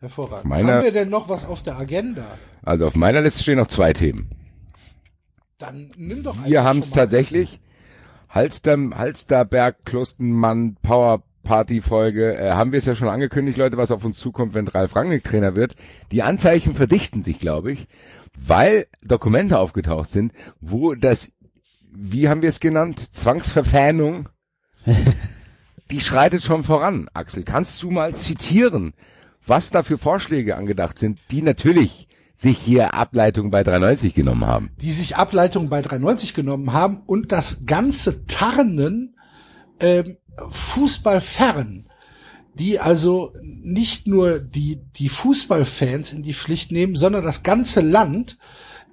Hervorragend. 0.00 0.46
Meine- 0.46 0.72
haben 0.72 0.82
wir 0.82 0.90
denn 0.90 1.08
noch 1.08 1.28
was 1.28 1.44
auf 1.44 1.62
der 1.62 1.76
Agenda? 1.78 2.26
Also 2.64 2.88
auf 2.88 2.96
meiner 2.96 3.20
Liste 3.20 3.44
stehen 3.44 3.58
noch 3.58 3.68
zwei 3.68 3.92
Themen. 3.92 4.30
Dann 5.58 5.92
nimm 5.96 6.24
doch 6.24 6.44
Wir 6.44 6.64
haben 6.64 6.80
es 6.80 6.90
tatsächlich. 6.90 7.60
Halster, 8.28 8.76
Halsterberg, 8.96 9.84
Klostenmann, 9.84 10.74
Power 10.82 11.22
Party 11.44 11.80
Folge, 11.80 12.36
äh, 12.36 12.50
haben 12.52 12.72
wir 12.72 12.78
es 12.78 12.86
ja 12.86 12.96
schon 12.96 13.08
angekündigt, 13.08 13.58
Leute, 13.58 13.76
was 13.76 13.90
auf 13.90 14.04
uns 14.04 14.18
zukommt, 14.18 14.54
wenn 14.54 14.66
Ralf 14.66 14.96
Rangnick 14.96 15.22
Trainer 15.22 15.54
wird. 15.54 15.76
Die 16.10 16.22
Anzeichen 16.22 16.74
verdichten 16.74 17.22
sich, 17.22 17.38
glaube 17.38 17.72
ich, 17.72 17.86
weil 18.36 18.86
Dokumente 19.02 19.58
aufgetaucht 19.58 20.10
sind, 20.10 20.32
wo 20.60 20.94
das, 20.94 21.30
wie 21.92 22.28
haben 22.28 22.42
wir 22.42 22.48
es 22.48 22.60
genannt, 22.60 23.14
Zwangsverfähnung, 23.14 24.28
die 25.90 26.00
schreitet 26.00 26.42
schon 26.42 26.64
voran. 26.64 27.08
Axel, 27.14 27.44
kannst 27.44 27.82
du 27.82 27.90
mal 27.90 28.16
zitieren, 28.16 28.94
was 29.46 29.70
da 29.70 29.82
für 29.82 29.98
Vorschläge 29.98 30.56
angedacht 30.56 30.98
sind, 30.98 31.18
die 31.30 31.42
natürlich 31.42 32.08
sich 32.34 32.58
hier 32.58 32.94
Ableitung 32.94 33.50
bei 33.50 33.62
390 33.62 34.14
genommen 34.14 34.46
haben? 34.46 34.70
die 34.80 34.90
sich 34.90 35.16
Ableitungen 35.16 35.68
bei 35.68 35.82
390 35.82 36.34
genommen 36.34 36.72
haben 36.72 37.02
und 37.06 37.30
das 37.30 37.64
ganze 37.64 38.26
Tarnen 38.26 39.16
ähm, 39.80 40.16
Fußball 40.48 41.20
fern, 41.20 41.86
die 42.54 42.80
also 42.80 43.32
nicht 43.42 44.06
nur 44.06 44.38
die, 44.38 44.80
die 44.96 45.08
Fußballfans 45.08 46.12
in 46.12 46.22
die 46.22 46.34
Pflicht 46.34 46.72
nehmen, 46.72 46.96
sondern 46.96 47.24
das 47.24 47.42
ganze 47.42 47.80
Land. 47.80 48.38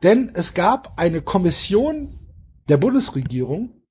Denn 0.03 0.31
es 0.33 0.53
gab 0.53 0.97
eine 0.97 1.21
Kommission 1.21 2.07
der 2.69 2.77
Bundesregierung, 2.77 3.81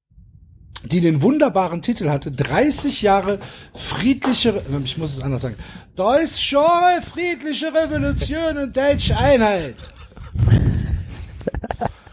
die 0.85 1.01
den 1.01 1.23
wunderbaren 1.23 1.83
Titel 1.83 2.09
hatte, 2.11 2.33
30 2.33 3.03
Jahre 3.03 3.39
friedliche, 3.75 4.62
ich 4.85 4.97
muss 4.97 5.12
es 5.12 5.20
anders 5.20 5.43
sagen, 5.43 5.57
deutsche 5.95 6.59
friedliche 7.03 7.73
Revolution 7.73 8.57
und 8.59 8.77
deutsche 8.77 9.17
Einheit. 9.17 9.77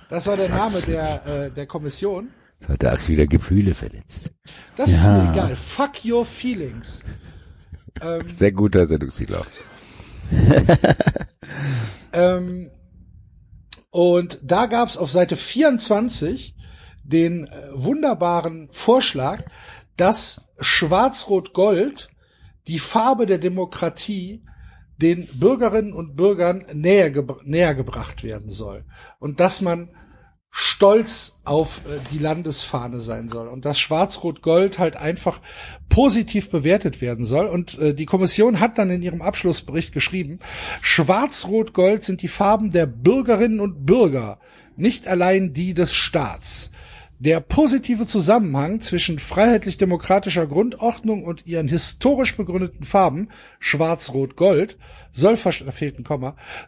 Das 0.09 0.27
war 0.27 0.37
der 0.37 0.49
Name 0.49 0.81
der, 0.81 1.25
äh, 1.25 1.51
der 1.51 1.65
Kommission. 1.65 2.29
Hat 2.67 2.81
der 2.81 2.91
Axel 2.93 3.13
wieder 3.13 3.27
Gefühle 3.27 3.73
verletzt. 3.73 4.31
Das 4.75 4.91
ist 4.91 5.05
mir 5.05 5.31
egal. 5.31 5.55
Fuck 5.55 6.03
your 6.05 6.25
feelings. 6.25 7.01
Sehr 8.35 8.51
guter 8.51 8.85
Sendungstitel 8.85 9.35
auch. 9.35 9.45
Ähm, 12.13 12.71
und 13.91 14.39
da 14.43 14.65
gab's 14.65 14.97
auf 14.97 15.11
Seite 15.11 15.35
24 15.35 16.55
den 17.03 17.45
äh, 17.45 17.49
wunderbaren 17.73 18.69
Vorschlag, 18.71 19.43
dass 19.95 20.49
Schwarz-Rot-Gold 20.59 22.09
die 22.67 22.79
Farbe 22.79 23.25
der 23.25 23.37
Demokratie 23.37 24.43
den 24.97 25.27
Bürgerinnen 25.39 25.93
und 25.93 26.15
Bürgern 26.15 26.65
näher, 26.73 27.11
gebr 27.11 27.39
näher 27.43 27.75
gebracht 27.75 28.23
werden 28.23 28.49
soll. 28.49 28.83
Und 29.19 29.39
dass 29.39 29.61
man 29.61 29.89
stolz 30.59 31.37
auf 31.45 31.81
äh, 31.85 31.99
die 32.11 32.17
Landesfahne 32.17 32.99
sein 32.99 33.29
soll 33.29 33.47
und 33.47 33.63
dass 33.63 33.77
Schwarz-Rot-Gold 33.77 34.79
halt 34.79 34.97
einfach 34.97 35.39
positiv 35.87 36.49
bewertet 36.49 36.99
werden 36.99 37.25
soll. 37.25 37.45
Und 37.45 37.77
äh, 37.77 37.93
die 37.93 38.07
Kommission 38.07 38.59
hat 38.59 38.79
dann 38.79 38.89
in 38.89 39.03
ihrem 39.03 39.21
Abschlussbericht 39.21 39.93
geschrieben, 39.93 40.39
Schwarz-Rot-Gold 40.81 42.03
sind 42.03 42.23
die 42.23 42.27
Farben 42.27 42.71
der 42.71 42.87
Bürgerinnen 42.87 43.59
und 43.59 43.85
Bürger, 43.85 44.39
nicht 44.75 45.07
allein 45.07 45.53
die 45.53 45.75
des 45.75 45.93
Staats. 45.93 46.71
Der 47.19 47.39
positive 47.39 48.05
Zusammenhang 48.05 48.79
zwischen 48.79 49.17
freiheitlich-demokratischer 49.17 50.45
Grundordnung 50.45 51.23
und 51.23 51.47
ihren 51.47 51.67
historisch 51.67 52.37
begründeten 52.37 52.83
Farben, 52.83 53.29
Schwarz-Rot-Gold, 53.59 54.77
soll, 55.11 55.35
fehlt 55.35 55.97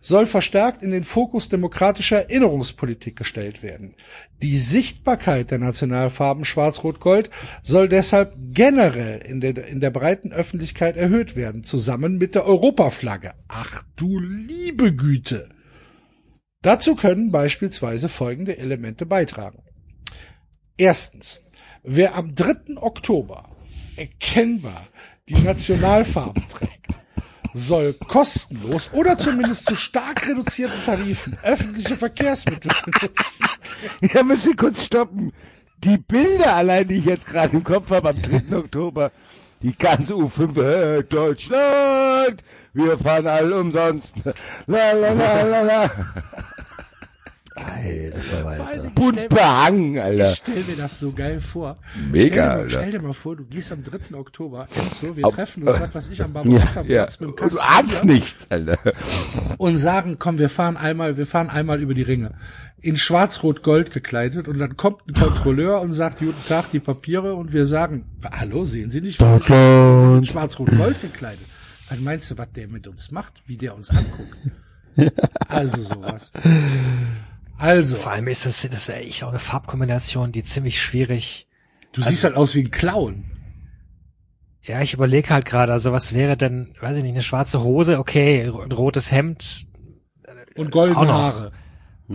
soll 0.01 0.25
verstärkt 0.25 0.81
in 0.81 0.89
den 0.89 1.03
Fokus 1.03 1.49
demokratischer 1.49 2.21
Erinnerungspolitik 2.21 3.15
gestellt 3.15 3.61
werden. 3.61 3.93
Die 4.41 4.57
Sichtbarkeit 4.57 5.51
der 5.51 5.59
Nationalfarben 5.59 6.45
Schwarz-Rot-Gold 6.45 7.29
soll 7.61 7.87
deshalb 7.87 8.33
generell 8.39 9.19
in 9.19 9.41
der, 9.41 9.67
in 9.67 9.81
der 9.81 9.91
breiten 9.91 10.31
Öffentlichkeit 10.31 10.97
erhöht 10.97 11.35
werden, 11.35 11.63
zusammen 11.63 12.17
mit 12.17 12.33
der 12.33 12.45
Europaflagge. 12.45 13.33
Ach 13.49 13.83
du 13.95 14.19
liebe 14.19 14.95
Güte! 14.95 15.47
Dazu 16.63 16.95
können 16.95 17.31
beispielsweise 17.31 18.09
folgende 18.09 18.57
Elemente 18.57 19.05
beitragen. 19.05 19.61
Erstens, 20.79 21.41
wer 21.83 22.15
am 22.15 22.33
3. 22.35 22.77
Oktober 22.77 23.43
erkennbar 23.97 24.87
die 25.27 25.33
Nationalfarben 25.35 26.47
trägt, 26.47 26.87
soll 27.53 27.95
kostenlos 27.95 28.89
oder 28.93 29.17
zumindest 29.17 29.65
zu 29.65 29.75
stark 29.75 30.25
reduzierten 30.25 30.81
Tarifen 30.81 31.37
öffentliche 31.43 31.97
Verkehrsmittel 31.97 32.71
benutzen. 32.85 33.45
Ja, 34.13 34.23
müssen 34.23 34.55
kurz 34.55 34.85
stoppen. 34.85 35.33
Die 35.83 35.97
Bilder 35.97 36.55
allein, 36.55 36.87
die 36.87 36.95
ich 36.95 37.05
jetzt 37.05 37.27
gerade 37.27 37.57
im 37.57 37.63
Kopf 37.63 37.89
habe, 37.91 38.09
am 38.09 38.21
3. 38.21 38.55
Oktober, 38.55 39.11
die 39.61 39.77
ganze 39.77 40.13
U5, 40.13 40.61
äh, 40.61 41.03
Deutschland, 41.03 42.41
wir 42.73 42.97
fahren 42.97 43.27
alle 43.27 43.59
umsonst. 43.59 44.15
La, 44.65 44.93
la, 44.93 45.11
la, 45.11 45.41
la, 45.41 45.61
la. 45.61 45.91
Alter 47.65 48.19
Verwalter. 48.19 48.91
Bunt 48.95 49.29
behangen, 49.29 49.97
Alter. 49.99 50.31
Ich 50.31 50.37
stell 50.37 50.55
mir 50.63 50.75
das 50.77 50.99
so 50.99 51.11
geil 51.11 51.39
vor. 51.39 51.75
Mega, 52.11 52.29
stell 52.29 52.31
dir, 52.31 52.39
mal, 52.39 52.51
Alter. 52.59 52.69
stell 52.69 52.91
dir 52.91 53.01
mal 53.01 53.13
vor, 53.13 53.35
du 53.35 53.45
gehst 53.45 53.71
am 53.71 53.83
3. 53.83 54.15
Oktober, 54.17 54.67
Enzo, 54.75 55.15
wir 55.17 55.25
Auf- 55.25 55.35
treffen 55.35 55.63
uns, 55.67 55.79
was 55.79 55.95
weiß 55.95 56.09
ich, 56.09 56.21
am 56.21 56.33
Ja, 56.33 56.41
Barbarossa 56.41 56.81
ja. 56.81 57.03
Platz 57.03 57.19
mit 57.19 57.29
dem 57.29 57.35
Kasten 57.35 57.55
du 57.57 57.61
ahnst 57.63 58.05
nichts, 58.05 58.47
Alter. 58.51 58.77
und 59.57 59.77
sagen, 59.77 60.17
komm, 60.19 60.39
wir 60.39 60.49
fahren 60.49 60.77
einmal, 60.77 61.17
wir 61.17 61.25
fahren 61.27 61.49
einmal 61.49 61.81
über 61.81 61.93
die 61.93 62.01
Ringe. 62.03 62.33
In 62.81 62.95
schwarz-rot-gold 62.95 63.91
gekleidet 63.91 64.47
und 64.47 64.57
dann 64.57 64.77
kommt 64.77 65.01
ein 65.07 65.13
Kontrolleur 65.13 65.81
und 65.81 65.91
sagt, 65.93 66.19
guten 66.19 66.45
Tag, 66.47 66.71
die 66.71 66.79
Papiere 66.79 67.33
und 67.35 67.51
wir 67.51 67.65
sagen, 67.65 68.05
hallo, 68.31 68.65
sehen 68.65 68.89
Sie 68.91 69.01
nicht, 69.01 69.19
wir 69.19 69.39
sind 70.01 70.17
in 70.17 70.25
schwarz-rot-gold 70.25 71.01
gekleidet. 71.01 71.45
Was 71.89 71.99
meinst 71.99 72.31
du, 72.31 72.37
was 72.37 72.51
der 72.55 72.67
mit 72.67 72.87
uns 72.87 73.11
macht, 73.11 73.33
wie 73.47 73.57
der 73.57 73.75
uns 73.75 73.89
anguckt? 73.89 74.37
Also 75.47 75.81
sowas. 75.81 76.29
Also, 77.59 77.97
Vor 77.97 78.11
allem 78.13 78.27
ist 78.27 78.45
das, 78.45 78.61
das 78.61 78.73
ist 78.73 78.89
echt 78.89 79.23
auch 79.23 79.29
eine 79.29 79.39
Farbkombination, 79.39 80.31
die 80.31 80.43
ziemlich 80.43 80.81
schwierig. 80.81 81.47
du 81.93 82.01
siehst 82.01 82.23
halt 82.23 82.35
aus 82.35 82.55
wie 82.55 82.61
ein 82.61 82.71
Clown. 82.71 83.25
Ja, 84.63 84.81
ich 84.81 84.93
überlege 84.93 85.29
halt 85.29 85.45
gerade, 85.45 85.73
also 85.73 85.91
was 85.91 86.13
wäre 86.13 86.37
denn, 86.37 86.73
weiß 86.79 86.97
ich 86.97 87.03
nicht, 87.03 87.13
eine 87.13 87.21
schwarze 87.21 87.63
Hose, 87.63 87.97
okay, 87.99 88.43
ein 88.43 88.71
rotes 88.71 89.11
Hemd, 89.11 89.65
Und 90.55 90.67
Auch 90.67 90.71
goldene. 90.71 91.11
Haare. 91.13 91.51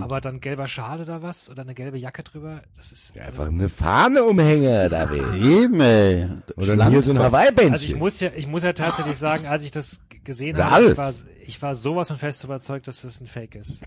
aber 0.01 0.21
dann 0.21 0.41
gelber 0.41 0.67
Schal 0.69 1.01
oder 1.01 1.23
was? 1.23 1.51
Oder 1.51 1.63
eine 1.63 1.75
gelbe 1.75 1.99
Jacke 1.99 2.23
drüber? 2.23 2.63
Das 2.77 2.93
ist. 2.93 3.17
Einfach 3.19 3.47
eine 3.47 3.69
Fahne 3.69 4.25
umhängen, 4.25 4.89
David. 4.91 5.25
Eben, 5.43 5.81
ey. 5.81 6.27
Oder 6.57 6.89
hier 6.89 7.03
so 7.03 7.11
ein 7.11 7.19
Hawaii-Bändchen. 7.19 7.73
Also 7.73 7.87
ich 7.87 7.97
muss 7.97 8.21
ja, 8.21 8.31
ich 8.37 8.47
muss 8.47 8.63
ja 8.63 8.73
tatsächlich 8.73 9.17
sagen, 9.19 9.47
als 9.47 9.63
ich 9.65 9.71
das 9.73 10.03
gesehen 10.25 10.57
Ja, 10.57 10.71
habe, 10.71 10.83
ich 10.93 10.99
alles. 10.99 10.99
war, 10.99 11.13
ich 11.47 11.61
war 11.63 11.75
sowas 11.75 12.09
von 12.09 12.17
fest 12.17 12.45
überzeugt, 12.45 12.87
dass 12.89 13.03
das 13.03 13.21
ein 13.21 13.27
Fake 13.27 13.55
ist. 13.57 13.83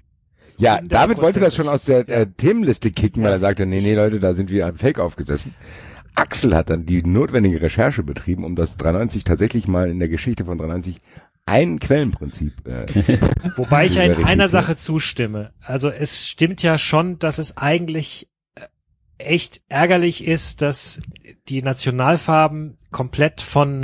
Ja, 0.57 0.77
100%. 0.77 0.87
David 0.87 1.21
wollte 1.21 1.39
das 1.39 1.55
schon 1.55 1.67
aus 1.67 1.85
der 1.85 2.07
äh, 2.09 2.25
Themenliste 2.25 2.91
kicken, 2.91 3.23
weil 3.23 3.31
er 3.31 3.39
sagte, 3.39 3.65
nee, 3.65 3.81
nee, 3.81 3.95
Leute, 3.95 4.19
da 4.19 4.33
sind 4.33 4.51
wir 4.51 4.67
am 4.67 4.75
Fake 4.75 4.99
aufgesessen. 4.99 5.53
Axel 6.15 6.55
hat 6.55 6.71
dann 6.71 6.85
die 6.85 7.03
notwendige 7.03 7.61
Recherche 7.61 8.01
betrieben, 8.01 8.43
um 8.43 8.55
das 8.55 8.75
390 8.77 9.23
tatsächlich 9.23 9.67
mal 9.67 9.89
in 9.89 9.99
der 9.99 10.09
Geschichte 10.09 10.45
von 10.45 10.57
390 10.57 10.97
ein 11.45 11.79
Quellenprinzip. 11.79 12.53
Äh, 12.67 12.85
Wobei 13.55 13.85
ich 13.85 13.97
in 13.97 14.25
einer 14.25 14.47
Sache 14.47 14.75
zustimme. 14.75 15.51
Also 15.61 15.89
es 15.89 16.27
stimmt 16.27 16.61
ja 16.63 16.77
schon, 16.77 17.19
dass 17.19 17.37
es 17.37 17.57
eigentlich 17.57 18.27
äh, 18.55 18.61
echt 19.17 19.61
ärgerlich 19.69 20.27
ist, 20.27 20.61
dass 20.61 21.01
die 21.47 21.61
Nationalfarben 21.61 22.77
komplett 22.91 23.41
von 23.41 23.81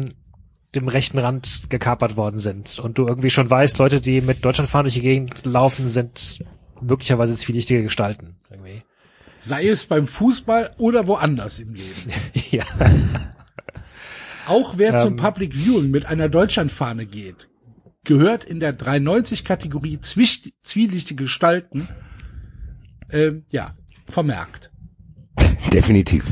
dem 0.76 0.88
rechten 0.88 1.20
Rand 1.20 1.70
gekapert 1.70 2.18
worden 2.18 2.40
sind. 2.40 2.80
Und 2.80 2.98
du 2.98 3.08
irgendwie 3.08 3.30
schon 3.30 3.50
weißt, 3.50 3.78
Leute, 3.78 4.02
die 4.02 4.22
mit 4.22 4.44
Deutschlandfahnen 4.44 4.86
durch 4.86 4.96
die 4.96 5.02
Gegend 5.02 5.46
laufen, 5.46 5.88
sind 5.88 6.44
möglicherweise 6.84 7.36
zwielichtige 7.36 7.84
Gestalten. 7.84 8.36
Irgendwie. 8.50 8.84
Sei 9.38 9.66
es 9.66 9.86
beim 9.86 10.08
Fußball 10.08 10.72
oder 10.78 11.08
woanders 11.08 11.60
im 11.60 11.74
Leben. 11.74 12.12
ja. 12.52 12.64
Auch 14.46 14.78
wer 14.78 14.98
zum 14.98 15.14
Ähm. 15.14 15.16
Public 15.18 15.54
Viewing 15.54 15.90
mit 15.92 16.06
einer 16.06 16.30
Deutschlandfahne 16.30 17.06
geht, 17.06 17.50
gehört 18.04 18.44
in 18.44 18.60
der 18.60 18.78
390-Kategorie 18.78 19.98
zwicht- 20.02 20.54
zwielichtige 20.62 21.24
Gestalten, 21.24 21.88
ähm, 23.12 23.46
ja, 23.52 23.76
vermerkt. 24.06 24.72
definitiv. 25.74 26.26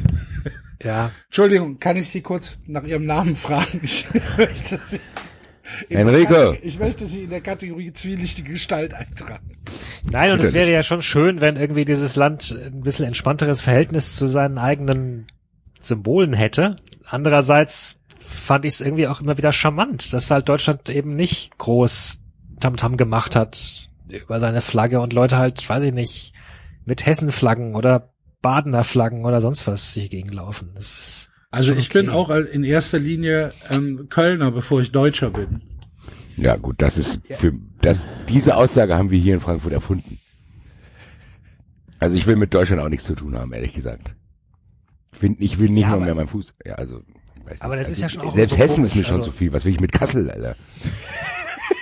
Ja. 0.83 1.11
Entschuldigung, 1.25 1.79
kann 1.79 1.95
ich 1.95 2.09
Sie 2.09 2.21
kurz 2.21 2.61
nach 2.65 2.83
Ihrem 2.83 3.05
Namen 3.05 3.35
fragen? 3.35 3.79
Ich 3.83 4.07
möchte 4.37 4.77
Sie 4.77 4.99
Enrico. 5.89 6.55
Ich 6.61 6.79
möchte 6.79 7.05
Sie 7.05 7.23
in 7.23 7.29
der 7.29 7.41
Kategorie 7.41 7.93
zwielichtige 7.93 8.51
Gestalt 8.51 8.93
eintragen. 8.93 9.57
Nein, 10.09 10.31
und 10.31 10.41
es 10.41 10.53
wäre 10.53 10.71
ja 10.71 10.83
schon 10.83 11.01
schön, 11.01 11.41
wenn 11.41 11.57
irgendwie 11.57 11.85
dieses 11.85 12.15
Land 12.15 12.51
ein 12.51 12.81
bisschen 12.81 13.05
entspannteres 13.05 13.61
Verhältnis 13.61 14.15
zu 14.15 14.27
seinen 14.27 14.57
eigenen 14.57 15.27
Symbolen 15.79 16.33
hätte. 16.33 16.75
Andererseits 17.05 17.99
fand 18.19 18.65
ich 18.65 18.75
es 18.75 18.81
irgendwie 18.81 19.07
auch 19.07 19.21
immer 19.21 19.37
wieder 19.37 19.51
charmant, 19.51 20.13
dass 20.13 20.31
halt 20.31 20.49
Deutschland 20.49 20.89
eben 20.89 21.15
nicht 21.15 21.57
groß 21.57 22.21
Tamtam 22.59 22.97
gemacht 22.97 23.35
hat 23.35 23.89
über 24.07 24.39
seine 24.39 24.61
Flagge 24.61 24.99
und 24.99 25.13
Leute 25.13 25.37
halt, 25.37 25.67
weiß 25.67 25.83
ich 25.83 25.93
nicht, 25.93 26.33
mit 26.85 27.05
Hessenflaggen 27.05 27.75
oder 27.75 28.13
Badener 28.41 28.83
Flaggen 28.83 29.25
oder 29.25 29.41
sonst 29.41 29.67
was 29.67 29.93
sich 29.93 30.09
gegenlaufen. 30.09 30.71
Das 30.75 30.85
ist 30.85 31.30
Also 31.51 31.73
ich 31.75 31.89
bin 31.89 32.09
okay. 32.09 32.17
auch 32.17 32.29
in 32.29 32.63
erster 32.63 32.97
Linie 32.97 33.53
ähm, 33.69 34.07
Kölner, 34.09 34.51
bevor 34.51 34.81
ich 34.81 34.91
Deutscher 34.93 35.29
bin. 35.31 35.61
Ja, 36.37 36.55
gut, 36.55 36.81
das 36.81 36.97
ist 36.97 37.21
für 37.29 37.53
das 37.81 38.07
diese 38.29 38.55
Aussage 38.55 38.97
haben 38.97 39.11
wir 39.11 39.19
hier 39.19 39.33
in 39.33 39.41
Frankfurt 39.41 39.73
erfunden. 39.73 40.17
Also 41.99 42.15
ich 42.15 42.25
will 42.25 42.37
mit 42.37 42.53
Deutschland 42.53 42.81
auch 42.81 42.89
nichts 42.89 43.05
zu 43.05 43.15
tun 43.15 43.37
haben, 43.37 43.51
ehrlich 43.53 43.73
gesagt. 43.73 44.15
Ich 45.13 45.21
will, 45.21 45.35
ich 45.39 45.59
will 45.59 45.69
nicht 45.69 45.83
Ja, 45.83 45.89
mal 45.89 46.05
mehr 46.05 46.15
meinen 46.15 46.29
Fuß. 46.29 46.53
Ja, 46.65 46.75
also 46.75 47.01
weiß 47.45 47.61
Aber 47.61 47.75
nicht. 47.75 47.89
das 47.89 47.97
ist 47.97 48.03
also, 48.03 48.15
ja 48.17 48.21
schon 48.21 48.29
auch 48.31 48.35
selbst 48.35 48.53
so 48.53 48.57
Hessen 48.57 48.83
ist 48.85 48.95
mir 48.95 49.03
schon 49.03 49.17
also- 49.19 49.29
zu 49.31 49.37
viel. 49.37 49.51
Was 49.51 49.65
will 49.65 49.73
ich 49.73 49.79
mit 49.81 49.91
Kassel, 49.91 50.31
Alter? 50.31 50.55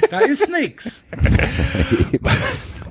Da 0.10 0.20
ist 0.22 0.50
nix. 0.50 1.06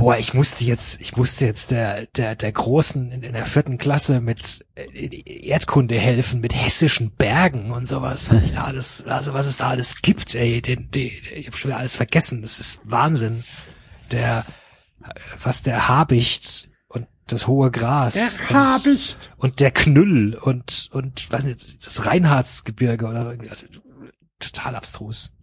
Boah, 0.00 0.16
ich 0.16 0.32
musste 0.32 0.64
jetzt, 0.64 0.98
ich 1.02 1.18
musste 1.18 1.44
jetzt 1.44 1.72
der, 1.72 2.06
der, 2.06 2.34
der 2.34 2.52
Großen 2.52 3.12
in, 3.12 3.22
in 3.22 3.34
der 3.34 3.44
vierten 3.44 3.76
Klasse 3.76 4.22
mit 4.22 4.64
äh, 4.74 5.46
Erdkunde 5.46 5.98
helfen, 5.98 6.40
mit 6.40 6.54
hessischen 6.54 7.10
Bergen 7.10 7.70
und 7.70 7.84
sowas, 7.84 8.32
was 8.32 8.42
ich 8.42 8.52
da 8.52 8.64
alles, 8.64 9.04
also 9.04 9.34
was 9.34 9.44
es 9.44 9.58
da 9.58 9.68
alles 9.68 10.00
gibt, 10.00 10.34
ey, 10.34 10.62
den, 10.62 10.90
den, 10.90 11.10
ich 11.34 11.48
habe 11.48 11.56
schon 11.58 11.68
wieder 11.68 11.76
alles 11.76 11.96
vergessen, 11.96 12.40
das 12.40 12.58
ist 12.58 12.80
Wahnsinn. 12.84 13.44
Der, 14.10 14.46
äh, 15.04 15.10
was 15.42 15.60
der 15.60 15.86
Habicht 15.88 16.70
und 16.88 17.06
das 17.26 17.46
hohe 17.46 17.70
Gras. 17.70 18.16
und, 18.16 18.50
Habicht. 18.54 19.32
und 19.36 19.60
der 19.60 19.70
Knüll 19.70 20.34
und, 20.34 20.88
und, 20.92 21.30
was 21.30 21.44
nicht, 21.44 21.84
das 21.84 22.06
Reinhardsgebirge 22.06 23.06
oder 23.06 23.32
irgendwie, 23.32 23.50
also, 23.50 23.66
total 24.38 24.76
abstrus. 24.76 25.34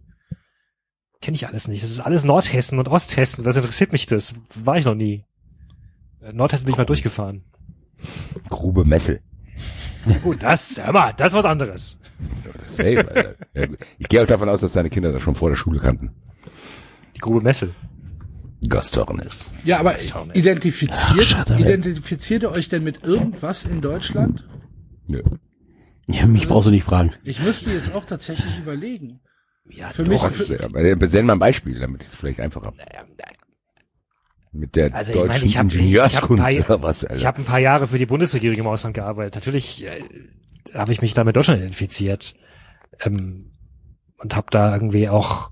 Kenne 1.20 1.34
ich 1.34 1.46
alles 1.48 1.68
nicht. 1.68 1.82
Das 1.82 1.90
ist 1.90 2.00
alles 2.00 2.24
Nordhessen 2.24 2.78
und 2.78 2.88
Osthessen. 2.88 3.44
Was 3.44 3.56
interessiert 3.56 3.92
mich 3.92 4.06
das? 4.06 4.34
War 4.54 4.76
ich 4.76 4.84
noch 4.84 4.94
nie. 4.94 5.24
Äh, 6.20 6.32
Nordhessen 6.32 6.64
bin 6.64 6.74
ich 6.74 6.78
mal 6.78 6.84
durchgefahren. 6.84 7.44
Grube 8.48 8.84
Messel. 8.84 9.20
Gut, 10.22 10.42
das, 10.42 10.80
mal, 10.92 11.12
das 11.16 11.28
ist 11.28 11.34
was 11.34 11.44
anderes. 11.44 11.98
Safe. 12.68 13.34
Ja, 13.54 13.66
gut. 13.66 13.78
Ich 13.98 14.08
gehe 14.08 14.22
auch 14.22 14.26
davon 14.26 14.48
aus, 14.48 14.60
dass 14.60 14.72
deine 14.72 14.90
Kinder 14.90 15.12
das 15.12 15.22
schon 15.22 15.34
vor 15.34 15.48
der 15.48 15.56
Schule 15.56 15.80
kannten. 15.80 16.12
Die 17.16 17.20
Grube 17.20 17.40
Messel. 17.40 17.74
Gastornis. 18.68 19.50
Ja, 19.64 19.78
aber 19.78 19.94
identifiziert, 20.34 21.36
up. 21.36 21.58
identifiziert 21.58 22.42
ihr 22.42 22.50
euch 22.50 22.68
denn 22.68 22.82
mit 22.82 23.04
irgendwas 23.04 23.64
in 23.64 23.80
Deutschland? 23.80 24.48
Nö. 25.06 25.22
Ja, 26.06 26.26
mich 26.26 26.48
brauchst 26.48 26.66
du 26.66 26.70
nicht 26.70 26.84
fragen. 26.84 27.12
Ich 27.22 27.40
müsste 27.40 27.70
jetzt 27.70 27.94
auch 27.94 28.04
tatsächlich 28.04 28.58
überlegen. 28.58 29.20
Ja, 29.70 29.88
Für 29.90 30.04
mich, 30.04 30.20
Doch, 30.20 30.30
für, 30.30 30.54
ja, 30.54 30.64
aber 30.92 31.08
Send 31.08 31.26
mal 31.26 31.34
ein 31.34 31.38
Beispiel, 31.38 31.78
damit 31.78 32.02
ich 32.02 32.08
es 32.08 32.14
vielleicht 32.16 32.40
einfacher 32.40 32.66
habe. 32.66 32.76
Mit 34.52 34.76
der 34.76 34.94
Also 34.94 35.12
ich 35.12 35.16
deutschen 35.18 35.28
meine, 35.32 35.44
ich 35.44 35.58
hab- 35.58 35.64
Ingenieurskunst 35.64 36.42
ich 36.48 36.58
hab 36.60 36.66
paar- 36.66 36.76
oder 36.76 36.82
was, 36.82 37.04
Alter. 37.04 37.16
Ich 37.16 37.26
habe 37.26 37.38
ein 37.38 37.44
paar 37.44 37.58
Jahre 37.58 37.86
für 37.86 37.98
die 37.98 38.06
Bundesregierung 38.06 38.58
im 38.58 38.66
Ausland 38.66 38.94
gearbeitet. 38.94 39.34
Natürlich 39.34 39.84
äh, 39.84 40.02
habe 40.74 40.90
ich 40.92 41.02
mich 41.02 41.12
da 41.14 41.22
mit 41.24 41.36
Deutschland 41.36 41.60
identifiziert 41.60 42.34
ähm, 43.00 43.52
und 44.16 44.34
habe 44.34 44.46
da 44.50 44.72
irgendwie 44.72 45.08
auch, 45.08 45.50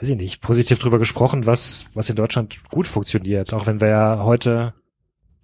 weiß 0.00 0.08
ich 0.08 0.16
nicht, 0.16 0.40
positiv 0.40 0.78
drüber 0.78 0.98
gesprochen, 0.98 1.46
was 1.46 1.86
was 1.94 2.08
in 2.08 2.16
Deutschland 2.16 2.58
gut 2.70 2.86
funktioniert. 2.86 3.52
Auch 3.52 3.66
wenn 3.66 3.80
wir 3.80 3.88
ja 3.88 4.24
heute 4.24 4.74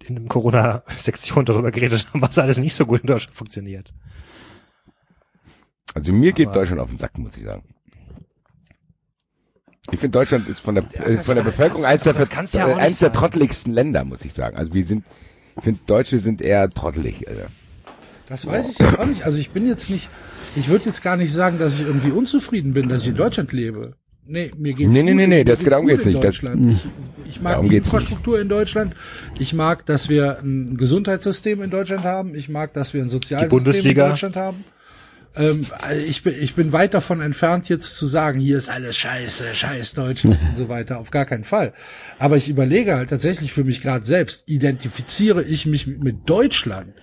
in 0.05 0.15
der 0.15 0.25
Corona-Sektion 0.25 1.45
darüber 1.45 1.69
geredet 1.71 2.07
haben, 2.09 2.21
was 2.21 2.37
alles 2.39 2.57
nicht 2.57 2.73
so 2.73 2.85
gut 2.87 3.01
in 3.01 3.07
Deutschland 3.07 3.37
funktioniert. 3.37 3.93
Also 5.93 6.11
mir 6.13 6.31
geht 6.33 6.47
Aber- 6.47 6.55
Deutschland 6.59 6.81
auf 6.81 6.89
den 6.89 6.97
Sack, 6.97 7.17
muss 7.17 7.35
ich 7.37 7.45
sagen. 7.45 7.63
Ich 9.91 9.99
finde 9.99 10.19
Deutschland 10.19 10.47
ist 10.47 10.59
von 10.59 10.75
der 10.75 10.83
äh, 10.93 11.15
das- 11.15 11.25
von 11.25 11.35
der 11.35 11.43
Bevölkerung 11.43 11.83
eins 11.83 12.03
der, 12.03 12.13
ja 12.13 12.19
äh, 12.19 12.67
nicht 12.67 12.77
eins 12.77 12.99
der 12.99 13.11
trotteligsten 13.11 13.73
Länder, 13.73 14.03
muss 14.05 14.23
ich 14.23 14.33
sagen. 14.33 14.55
Also 14.55 14.73
wir 14.73 14.85
sind, 14.85 15.03
ich 15.57 15.63
finde 15.63 15.81
Deutsche 15.87 16.19
sind 16.19 16.41
eher 16.41 16.69
trottelig, 16.69 17.27
Alter. 17.27 17.47
das 18.27 18.45
weiß 18.45 18.69
ich 18.71 18.77
jetzt 18.79 18.99
auch 18.99 19.05
nicht. 19.05 19.23
Also 19.25 19.39
ich 19.39 19.49
bin 19.49 19.67
jetzt 19.67 19.89
nicht, 19.89 20.09
ich 20.55 20.69
würde 20.69 20.85
jetzt 20.85 21.01
gar 21.01 21.17
nicht 21.17 21.33
sagen, 21.33 21.57
dass 21.57 21.73
ich 21.79 21.81
irgendwie 21.87 22.11
unzufrieden 22.11 22.73
bin, 22.73 22.87
dass 22.87 23.01
ich 23.03 23.09
in 23.09 23.15
Deutschland 23.15 23.51
lebe. 23.51 23.95
Nee, 24.31 24.51
mir 24.55 24.73
geht's 24.73 24.93
Nee, 24.93 24.99
gut. 24.99 25.05
nee, 25.09 25.13
nee, 25.15 25.25
nee, 25.25 25.35
mir 25.37 25.45
das- 25.45 25.57
geht's 25.57 25.71
darum 25.71 25.87
geht's 25.87 26.05
in 26.05 26.13
nicht. 26.13 26.23
Das-. 26.23 26.35
Ich, 26.35 26.85
ich 27.27 27.41
mag 27.41 27.53
Darum 27.53 27.65
die 27.65 27.71
geht's 27.71 27.87
nicht. 27.91 27.93
Infrastruktur 28.01 28.39
in 28.39 28.47
Deutschland. 28.47 28.95
Ich 29.39 29.53
mag, 29.55 29.87
dass 29.87 30.07
wir 30.07 30.37
ein 30.43 30.77
Gesundheitssystem 30.77 31.63
in 31.63 31.71
Deutschland 31.71 32.03
haben. 32.03 32.35
Ich 32.35 32.47
mag, 32.47 32.73
dass 32.75 32.93
wir 32.93 33.01
ein 33.01 33.09
Sozialsystem 33.09 33.87
in. 33.89 33.95
Deutschland 33.95 34.35
haben. 34.35 34.63
Ähm, 35.35 35.67
also 35.79 36.01
ich 36.01 36.23
bin, 36.23 36.33
ich 36.39 36.55
bin 36.55 36.71
weit 36.73 36.93
davon 36.93 37.21
entfernt, 37.21 37.69
jetzt 37.69 37.95
zu 37.95 38.07
sagen, 38.07 38.39
hier 38.39 38.57
ist 38.57 38.69
alles 38.69 38.97
scheiße, 38.97 39.53
scheiß 39.53 39.93
Deutschland 39.93 40.39
und 40.49 40.57
so 40.57 40.69
weiter. 40.69 40.99
Auf 40.99 41.11
gar 41.11 41.25
keinen 41.25 41.43
Fall. 41.43 41.73
Aber 42.17 42.37
ich 42.37 42.49
überlege 42.49 42.95
halt 42.95 43.09
tatsächlich 43.09 43.53
für 43.53 43.63
mich 43.63 43.81
gerade 43.81 44.05
selbst, 44.05 44.43
identifiziere 44.47 45.43
ich 45.43 45.65
mich 45.65 45.87
mit, 45.87 46.29
Deutschland? 46.29 46.93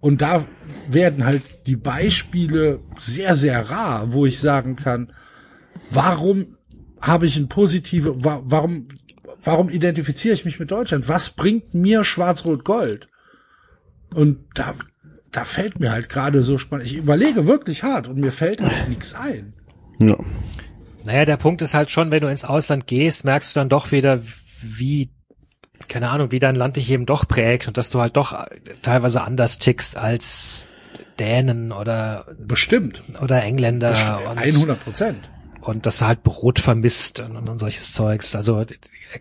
Und 0.00 0.20
da 0.20 0.44
werden 0.88 1.24
halt 1.24 1.42
die 1.66 1.76
Beispiele 1.76 2.80
sehr, 2.98 3.36
sehr 3.36 3.70
rar, 3.70 4.12
wo 4.12 4.26
ich 4.26 4.40
sagen 4.40 4.74
kann, 4.74 5.12
warum 5.90 6.56
habe 7.00 7.26
ich 7.26 7.36
ein 7.36 7.48
positive, 7.48 8.24
wa 8.24 8.42
warum, 8.44 8.88
warum 9.44 9.68
identifiziere 9.68 10.34
ich 10.34 10.44
mich 10.44 10.58
mit 10.58 10.72
Deutschland? 10.72 11.08
Was 11.08 11.30
bringt 11.30 11.72
mir 11.74 12.02
Schwarz-Rot-Gold? 12.02 13.08
Und 14.12 14.44
da, 14.54 14.74
da 15.32 15.44
fällt 15.44 15.80
mir 15.80 15.90
halt 15.90 16.08
gerade 16.08 16.42
so 16.42 16.58
spannend. 16.58 16.86
Ich 16.86 16.94
überlege 16.96 17.46
wirklich 17.46 17.82
hart 17.82 18.06
und 18.08 18.18
mir 18.18 18.30
fällt 18.32 18.60
halt 18.60 18.88
nichts 18.88 19.14
ein. 19.14 19.52
Ja. 19.98 20.16
Naja, 21.04 21.24
der 21.24 21.36
Punkt 21.36 21.62
ist 21.62 21.74
halt 21.74 21.90
schon, 21.90 22.10
wenn 22.12 22.20
du 22.20 22.28
ins 22.28 22.44
Ausland 22.44 22.86
gehst, 22.86 23.24
merkst 23.24 23.56
du 23.56 23.60
dann 23.60 23.68
doch 23.68 23.90
wieder, 23.92 24.20
wie, 24.62 25.10
keine 25.88 26.10
Ahnung, 26.10 26.30
wie 26.30 26.38
dein 26.38 26.54
Land 26.54 26.76
dich 26.76 26.90
eben 26.90 27.06
doch 27.06 27.26
prägt 27.26 27.66
und 27.66 27.76
dass 27.76 27.90
du 27.90 28.00
halt 28.00 28.16
doch 28.16 28.46
teilweise 28.82 29.22
anders 29.22 29.58
tickst 29.58 29.96
als 29.96 30.68
Dänen 31.18 31.72
oder, 31.72 32.26
Bestimmt. 32.38 33.02
oder 33.20 33.42
Engländer. 33.42 34.20
und- 34.30 34.38
100 34.38 34.80
Prozent. 34.84 35.28
Und 35.62 35.86
dass 35.86 36.00
er 36.00 36.08
halt 36.08 36.22
Brot 36.22 36.58
vermisst 36.58 37.20
und, 37.20 37.36
und, 37.36 37.58
solches 37.58 37.92
Zeugs. 37.92 38.34
Also 38.34 38.64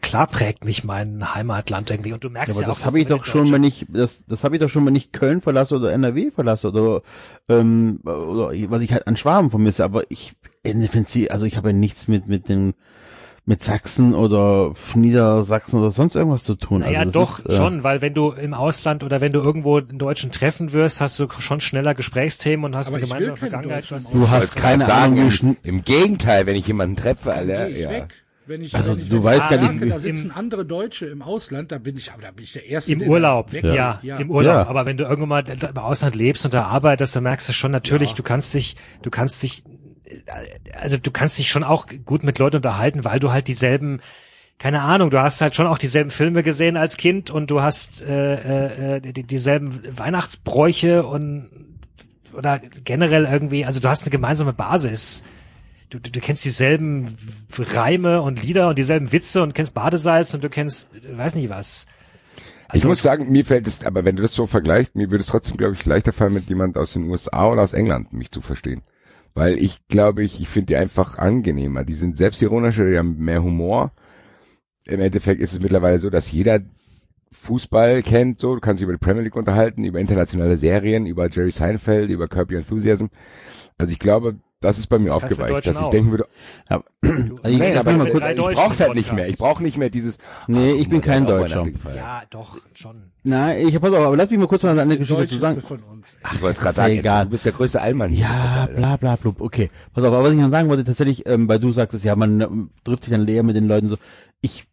klar 0.02 0.28
prägt 0.28 0.66
mich 0.66 0.84
mein 0.84 1.36
Heimatland 1.36 1.90
irgendwie 1.92 2.14
und 2.14 2.24
du 2.24 2.30
merkst 2.30 2.56
Ja, 2.56 2.62
ja, 2.62 2.68
aber 2.68 2.74
auch, 2.74 2.78
das 2.78 2.86
habe 2.86 3.00
ich 3.00 3.08
doch 3.08 3.26
schon, 3.26 3.52
wenn 3.52 3.64
ich 3.64 3.86
das, 3.90 4.24
das 4.28 4.44
habe 4.44 4.56
ich 4.56 4.62
doch 4.62 4.70
schon, 4.70 4.86
wenn 4.86 4.96
ich 4.96 5.12
Köln 5.12 5.42
verlasse 5.42 5.76
oder 5.76 5.92
NRW 5.92 6.32
verlasse 6.32 6.70
oder 6.70 7.02
ähm, 7.48 8.00
oder 8.04 8.52
was 8.70 8.82
ich 8.82 8.92
halt 8.92 9.08
an 9.08 9.18
Schwaben 9.18 9.52
vermisse. 9.52 9.84
Aber 9.84 10.10
ich 10.10 10.34
finde 10.64 11.10
sie, 11.10 11.30
also 11.30 11.46
ich 11.46 11.58
habe 11.58 11.70
ja 11.70 11.74
nichts 11.74 12.08
mit 12.08 12.28
mit 12.28 12.50
dem 12.50 12.74
mit 13.46 13.64
Sachsen 13.64 14.14
oder 14.14 14.74
Niedersachsen 14.94 15.80
oder 15.80 15.92
sonst 15.92 16.16
irgendwas 16.16 16.44
zu 16.44 16.56
tun. 16.56 16.82
Naja, 16.82 17.00
also 17.00 17.12
doch, 17.12 17.40
ist, 17.40 17.50
äh, 17.54 17.58
schon, 17.58 17.84
weil 17.84 18.02
wenn 18.02 18.14
du 18.14 18.32
im 18.32 18.54
Ausland 18.54 19.04
oder 19.04 19.20
wenn 19.20 19.32
du 19.34 19.40
irgendwo 19.40 19.78
einen 19.80 19.98
Deutschen 19.98 20.32
treffen 20.32 20.74
wirst, 20.74 21.02
hast 21.02 21.18
du 21.20 21.28
schon 21.40 21.60
schneller 21.60 21.94
Gesprächsthemen 21.96 22.66
und 22.66 22.76
hast 22.76 22.90
eine 22.94 23.02
gemeinsame 23.02 23.38
Vergangenheit. 23.38 23.90
Im 23.92 23.98
was- 23.98 24.12
Du 24.12 24.30
hast 24.30 24.56
keine 24.56 24.92
Ahnung, 24.94 25.32
im, 25.42 25.58
im 25.64 25.84
Gegenteil, 25.84 26.46
wenn 26.46 26.56
ich 26.56 26.68
jemanden 26.68 26.96
treffe, 26.96 27.34
Alter, 27.34 27.68
ja. 27.68 27.90
weg. 27.90 28.14
Wenn 28.48 28.62
ich, 28.62 28.76
Also 28.76 28.92
wenn 28.94 29.00
ich, 29.00 29.08
du 29.10 29.16
wenn 29.18 29.24
weißt 29.24 29.50
gar 29.50 29.72
nicht, 29.72 29.92
da 29.92 30.00
sitzen 30.00 30.32
andere 30.32 30.66
Deutsche 30.66 31.06
im 31.06 31.22
Ausland, 31.22 31.72
da 31.72 31.78
bin 31.78 31.96
ich, 31.96 32.12
aber 32.12 32.24
da 32.24 32.32
bin 32.32 32.44
ich 32.44 32.54
der 32.54 32.68
Erste. 32.68 32.92
Im 32.92 33.02
Urlaub, 33.02 33.54
weg- 33.54 33.64
ja, 33.64 34.00
ja. 34.02 34.18
im 34.18 34.30
Urlaub. 34.32 34.54
Ja. 34.56 34.68
Aber 34.68 34.86
wenn 34.86 34.98
du 34.98 35.04
irgendwann 35.06 35.30
mal 35.30 35.44
im 35.48 35.78
Ausland 35.78 36.16
lebst 36.16 36.44
und 36.46 36.54
da 36.54 36.64
arbeitest, 36.66 37.16
dann 37.16 37.24
merkst 37.24 37.48
du 37.50 37.54
schon 37.54 37.72
natürlich, 37.72 38.14
du 38.16 38.24
kannst 38.24 38.54
dich, 38.54 38.76
du 39.04 39.10
kannst 39.12 39.44
dich, 39.44 39.64
also 40.80 40.98
du 40.98 41.12
kannst 41.12 41.38
dich 41.38 41.50
schon 41.50 41.64
auch 41.64 41.88
gut 42.06 42.24
mit 42.24 42.40
Leuten 42.40 42.58
unterhalten, 42.58 43.06
weil 43.06 43.20
du 43.20 43.32
halt 43.32 43.48
dieselben, 43.48 44.02
keine 44.58 44.82
Ahnung, 44.82 45.10
du 45.10 45.20
hast 45.20 45.42
halt 45.42 45.56
schon 45.56 45.68
auch 45.68 45.78
dieselben 45.78 46.12
Filme 46.12 46.44
gesehen 46.44 46.78
als 46.78 46.98
Kind 46.98 47.30
und 47.30 47.52
du 47.52 47.62
hast 47.62 48.02
äh, 48.02 48.98
äh, 48.98 49.02
die, 49.02 49.24
dieselben 49.24 49.82
Weihnachtsbräuche 49.98 51.04
und 51.04 51.50
oder 52.34 52.60
generell 52.84 53.26
irgendwie, 53.26 53.66
also 53.66 53.80
du 53.80 53.90
hast 53.90 54.04
eine 54.04 54.12
gemeinsame 54.12 54.54
Basis. 54.54 55.24
Du, 55.90 56.00
du, 56.00 56.10
du 56.10 56.20
kennst 56.22 56.46
dieselben 56.46 57.18
Reime 57.58 58.22
und 58.22 58.42
Lieder 58.42 58.70
und 58.70 58.78
dieselben 58.78 59.12
Witze 59.12 59.44
und 59.44 59.54
kennst 59.54 59.74
Badesalz 59.74 60.34
und 60.34 60.44
du 60.44 60.50
kennst, 60.50 60.90
weiß 61.18 61.36
nicht 61.36 61.50
was. 61.50 61.88
Ich 62.74 62.86
muss 62.86 63.02
sagen, 63.02 63.30
mir 63.30 63.44
fällt 63.44 63.68
es, 63.68 63.84
aber 63.84 64.06
wenn 64.06 64.16
du 64.16 64.22
das 64.22 64.34
so 64.34 64.48
vergleichst, 64.48 64.96
mir 64.96 65.12
würde 65.12 65.22
es 65.22 65.28
trotzdem, 65.28 65.58
glaube 65.58 65.76
ich, 65.76 65.86
leichter 65.86 66.14
fallen, 66.14 66.34
mit 66.34 66.48
jemand 66.48 66.78
aus 66.78 66.94
den 66.94 67.10
USA 67.10 67.48
oder 67.48 67.64
aus 67.64 67.74
England 67.74 68.14
mich 68.14 68.32
zu 68.32 68.40
verstehen. 68.40 68.82
Weil 69.34 69.58
ich 69.58 69.88
glaube, 69.88 70.24
ich, 70.24 70.42
ich 70.42 70.50
finde 70.50 70.68
die 70.68 70.76
einfach 70.76 71.18
angenehmer. 71.18 71.84
Die 71.84 71.94
sind 71.94 72.18
selbstironischer, 72.18 72.90
die 72.90 72.98
haben 72.98 73.18
mehr 73.18 73.44
Humor. 73.44 73.92
Im 74.86 75.00
Endeffekt 75.00 75.42
ist 75.42 75.54
es 75.54 75.62
mittlerweile 75.62 76.00
so, 76.00 76.10
dass 76.10 76.32
jeder 76.32 76.62
Fußball 77.32 78.04
kennt, 78.04 78.40
so, 78.40 78.56
du 78.56 78.62
kannst 78.62 78.80
dich 78.80 78.84
über 78.84 78.94
die 78.94 79.00
Premier 79.00 79.24
League 79.24 79.38
unterhalten, 79.38 79.86
über 79.86 80.00
internationale 80.00 80.58
Serien, 80.58 81.06
über 81.06 81.30
Jerry 81.30 81.52
Seinfeld, 81.52 82.10
über 82.10 82.28
Your 82.36 82.60
Enthusiasm. 82.60 83.06
Also 83.78 83.94
ich 83.94 84.00
glaube, 84.00 84.36
das 84.62 84.78
ist 84.80 84.88
bei 84.88 84.98
mir 85.00 85.08
Das 85.08 85.16
aufgeweicht, 85.18 85.68
dass 85.68 85.76
ich 85.78 85.84
auch. 85.84 85.90
denken 85.90 86.12
würde, 86.12 86.28
ja, 86.70 86.82
Du, 87.02 87.10
Also 87.44 87.54
ich- 87.56 87.58
nein, 87.58 87.78
aber 87.78 87.92
mal 87.94 88.10
kurz- 88.10 88.24
ich 88.30 88.38
brauch's 88.56 88.80
halt 88.80 88.96
nicht 88.96 89.12
mehr. 89.12 89.28
Ich 89.28 89.38
brauche 89.38 89.62
nicht 89.64 89.76
mehr 89.78 89.90
dieses. 89.90 90.18
Nee, 90.48 90.74
ach, 90.76 90.80
ich 90.82 90.88
bin 90.90 91.02
kein 91.02 91.26
Deutscher. 91.26 91.66
Ja, 91.96 92.22
doch, 92.30 92.58
schon. 92.74 93.12
Nein, 93.24 93.68
ich 93.68 93.80
pass 93.82 93.92
auf, 93.94 94.06
aber 94.06 94.16
lass 94.16 94.30
mich 94.30 94.40
mal 94.40 94.48
kurz 94.48 94.64
mal 94.64 94.70
eine 94.72 94.82
andere 94.84 95.00
Geschichte 95.00 95.28
zu 95.28 95.40
sagen. 95.40 95.62
Von 95.62 95.80
uns. 95.84 96.18
Ich 96.34 96.42
wollte 96.42 96.60
gerade 96.62 96.76
sagen, 96.76 96.94
egal. 96.94 97.20
jetzt, 97.20 97.26
du 97.26 97.32
bist 97.32 97.46
der 97.46 97.52
größte 97.52 97.82
Allmann. 97.82 98.14
Ja, 98.14 98.68
bla 98.76 98.98
bla 98.98 99.16
blub. 99.16 99.42
Okay. 99.42 99.70
Pass 99.94 100.04
auf, 100.04 100.14
aber 100.14 100.24
was 100.24 100.32
ich 100.32 100.40
noch 100.40 100.50
sagen 100.52 100.70
wollte, 100.70 100.84
tatsächlich, 100.84 101.26
ähm, 101.28 101.48
weil 101.50 101.60
du 101.60 101.72
sagtest, 101.74 102.04
ja, 102.04 102.16
man 102.16 102.40
ähm, 102.42 102.70
trifft 102.84 103.04
sich 103.04 103.12
dann 103.12 103.26
leer 103.26 103.44
mit 103.44 103.56
den 103.56 103.68
Leuten 103.68 103.90
so. 103.90 103.98
Ich 104.42 104.66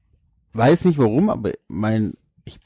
weiß 0.52 0.84
nicht 0.84 0.98
warum, 0.98 1.28
aber 1.30 1.52
mein, 1.68 2.14
ich 2.44 2.58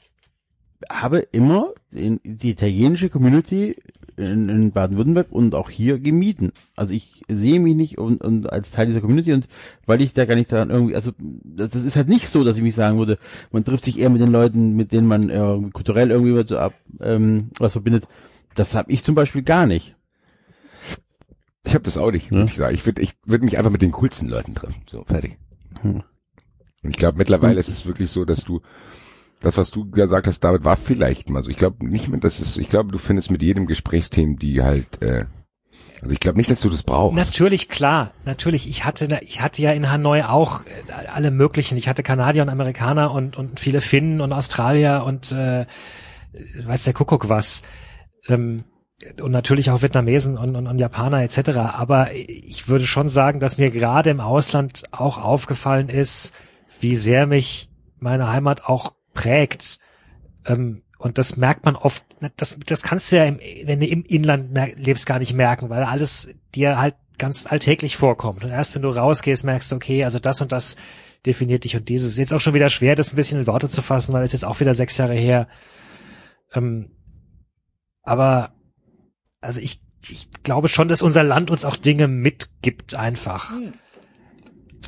habe 0.89 1.19
immer 1.31 1.73
in, 1.91 2.19
die 2.23 2.51
italienische 2.51 3.09
Community 3.09 3.75
in, 4.17 4.49
in 4.49 4.71
Baden-Württemberg 4.71 5.31
und 5.31 5.55
auch 5.55 5.69
hier 5.69 5.99
gemieden. 5.99 6.51
Also 6.75 6.93
ich 6.93 7.21
sehe 7.27 7.59
mich 7.59 7.75
nicht 7.75 7.97
und, 7.97 8.21
und 8.21 8.51
als 8.51 8.71
Teil 8.71 8.87
dieser 8.87 9.01
Community 9.01 9.33
und 9.33 9.47
weil 9.85 10.01
ich 10.01 10.13
da 10.13 10.25
gar 10.25 10.35
nicht 10.35 10.51
daran 10.51 10.69
irgendwie, 10.69 10.95
also 10.95 11.11
das, 11.19 11.69
das 11.69 11.83
ist 11.83 11.95
halt 11.95 12.07
nicht 12.09 12.27
so, 12.29 12.43
dass 12.43 12.57
ich 12.57 12.63
mich 12.63 12.75
sagen 12.75 12.97
würde, 12.97 13.17
man 13.51 13.65
trifft 13.65 13.85
sich 13.85 13.99
eher 13.99 14.09
mit 14.09 14.21
den 14.21 14.31
Leuten, 14.31 14.75
mit 14.75 14.91
denen 14.91 15.07
man 15.07 15.29
äh, 15.29 15.69
kulturell 15.71 16.11
irgendwie 16.11 16.35
was, 16.35 16.47
so 16.47 16.57
ab, 16.57 16.73
ähm, 17.01 17.49
was 17.57 17.73
verbindet. 17.73 18.07
Das 18.55 18.75
habe 18.75 18.91
ich 18.91 19.03
zum 19.03 19.15
Beispiel 19.15 19.41
gar 19.43 19.65
nicht. 19.65 19.95
Ich 21.65 21.73
habe 21.73 21.85
das 21.85 21.97
auch 21.97 22.11
nicht, 22.11 22.25
Ja. 22.25 22.31
würde 22.37 22.45
ich 22.51 22.57
sagen. 22.57 22.75
Ich 22.75 22.85
würde 22.85 23.01
ich 23.01 23.13
würd 23.25 23.43
mich 23.43 23.57
einfach 23.57 23.71
mit 23.71 23.81
den 23.81 23.91
coolsten 23.91 24.29
Leuten 24.29 24.53
treffen. 24.53 24.83
So, 24.89 25.03
fertig. 25.03 25.37
Hm. 25.81 26.03
Und 26.83 26.89
ich 26.89 26.97
glaube, 26.97 27.17
mittlerweile 27.17 27.59
ist 27.59 27.69
es 27.69 27.85
wirklich 27.85 28.11
so, 28.11 28.25
dass 28.25 28.43
du, 28.43 28.61
das, 29.43 29.57
was 29.57 29.71
du 29.71 29.89
gesagt 29.89 30.25
hast, 30.25 30.39
David, 30.39 30.63
war 30.63 30.77
vielleicht 30.77 31.29
mal 31.29 31.43
so. 31.43 31.49
Ich 31.49 31.57
glaube 31.57 31.85
nicht 31.85 32.07
mehr, 32.07 32.19
dass 32.19 32.39
es, 32.39 32.57
ich 32.57 32.69
glaube, 32.69 32.91
du 32.91 32.97
findest 32.97 33.29
mit 33.29 33.43
jedem 33.43 33.67
Gesprächsthemen, 33.67 34.37
die 34.37 34.63
halt, 34.63 35.01
äh, 35.01 35.25
also 36.01 36.13
ich 36.13 36.19
glaube 36.19 36.37
nicht, 36.37 36.49
dass 36.49 36.61
du 36.61 36.69
das 36.69 36.83
brauchst. 36.83 37.15
Natürlich, 37.15 37.69
klar, 37.69 38.11
natürlich. 38.25 38.69
Ich 38.69 38.85
hatte, 38.85 39.07
ich 39.21 39.41
hatte 39.41 39.61
ja 39.61 39.71
in 39.71 39.91
Hanoi 39.91 40.23
auch 40.23 40.61
äh, 40.61 41.07
alle 41.13 41.29
möglichen. 41.29 41.77
Ich 41.77 41.87
hatte 41.87 42.03
Kanadier 42.03 42.41
und 42.41 42.49
Amerikaner 42.49 43.11
und, 43.11 43.37
und 43.37 43.59
viele 43.59 43.81
Finnen 43.81 44.21
und 44.21 44.31
Australier 44.31 45.03
und 45.05 45.31
äh, 45.33 45.65
weiß 46.63 46.85
der 46.85 46.93
Kuckuck 46.93 47.27
was. 47.29 47.63
Ähm, 48.27 48.63
und 49.21 49.31
natürlich 49.31 49.69
auch 49.69 49.81
Vietnamesen 49.81 50.37
und, 50.37 50.55
und, 50.55 50.67
und 50.67 50.79
Japaner 50.79 51.21
etc. 51.21 51.49
Aber 51.57 52.13
ich 52.13 52.69
würde 52.69 52.85
schon 52.85 53.09
sagen, 53.09 53.41
dass 53.41 53.57
mir 53.57 53.71
gerade 53.71 54.09
im 54.09 54.21
Ausland 54.21 54.83
auch 54.91 55.21
aufgefallen 55.21 55.89
ist, 55.89 56.33
wie 56.79 56.95
sehr 56.95 57.27
mich 57.27 57.69
meine 57.99 58.31
Heimat 58.31 58.65
auch 58.65 58.93
prägt. 59.13 59.79
Ähm, 60.45 60.83
und 60.97 61.17
das 61.17 61.35
merkt 61.35 61.65
man 61.65 61.75
oft, 61.75 62.05
das, 62.37 62.57
das 62.65 62.83
kannst 62.83 63.11
du 63.11 63.17
ja, 63.17 63.25
im, 63.25 63.39
wenn 63.65 63.79
du 63.79 63.87
im 63.87 64.03
Inland 64.05 64.57
lebst, 64.77 65.05
gar 65.05 65.19
nicht 65.19 65.33
merken, 65.33 65.69
weil 65.69 65.83
alles 65.83 66.29
dir 66.55 66.79
halt 66.79 66.95
ganz 67.17 67.45
alltäglich 67.45 67.97
vorkommt. 67.97 68.43
Und 68.43 68.51
erst 68.51 68.75
wenn 68.75 68.81
du 68.81 68.89
rausgehst, 68.89 69.43
merkst 69.43 69.71
du, 69.71 69.75
okay, 69.75 70.03
also 70.03 70.19
das 70.19 70.41
und 70.41 70.51
das 70.51 70.77
definiert 71.25 71.63
dich 71.63 71.75
und 71.75 71.89
dieses. 71.89 72.11
Ist 72.11 72.17
jetzt 72.17 72.33
auch 72.33 72.41
schon 72.41 72.53
wieder 72.53 72.69
schwer, 72.69 72.95
das 72.95 73.13
ein 73.13 73.15
bisschen 73.15 73.39
in 73.39 73.47
Worte 73.47 73.69
zu 73.69 73.81
fassen, 73.81 74.13
weil 74.13 74.23
es 74.23 74.33
jetzt 74.33 74.45
auch 74.45 74.59
wieder 74.59 74.73
sechs 74.73 74.97
Jahre 74.97 75.13
her. 75.13 75.47
Ähm, 76.53 76.91
aber 78.01 78.53
also 79.41 79.59
ich, 79.59 79.81
ich 80.07 80.29
glaube 80.43 80.67
schon, 80.67 80.87
dass 80.87 81.01
unser 81.01 81.23
Land 81.23 81.51
uns 81.51 81.65
auch 81.65 81.75
Dinge 81.75 82.07
mitgibt 82.07 82.95
einfach. 82.95 83.51
Hm. 83.51 83.73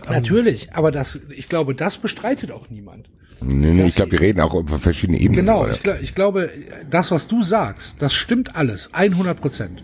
Natürlich, 0.09 0.73
aber 0.73 0.91
das, 0.91 1.19
ich 1.29 1.47
glaube, 1.47 1.73
das 1.73 1.97
bestreitet 1.97 2.51
auch 2.51 2.69
niemand. 2.69 3.09
Nee, 3.41 3.73
nee, 3.73 3.85
ich 3.85 3.95
glaube, 3.95 4.13
wir 4.13 4.21
reden 4.21 4.41
auch 4.41 4.53
über 4.53 4.79
verschiedene 4.79 5.19
Ebenen. 5.19 5.45
Genau, 5.45 5.67
ich, 5.67 5.79
gl- 5.79 5.99
ich 6.01 6.15
glaube, 6.15 6.49
das, 6.89 7.11
was 7.11 7.27
du 7.27 7.43
sagst, 7.43 8.01
das 8.01 8.13
stimmt 8.13 8.55
alles, 8.55 8.93
100 8.93 9.39
Prozent. 9.39 9.83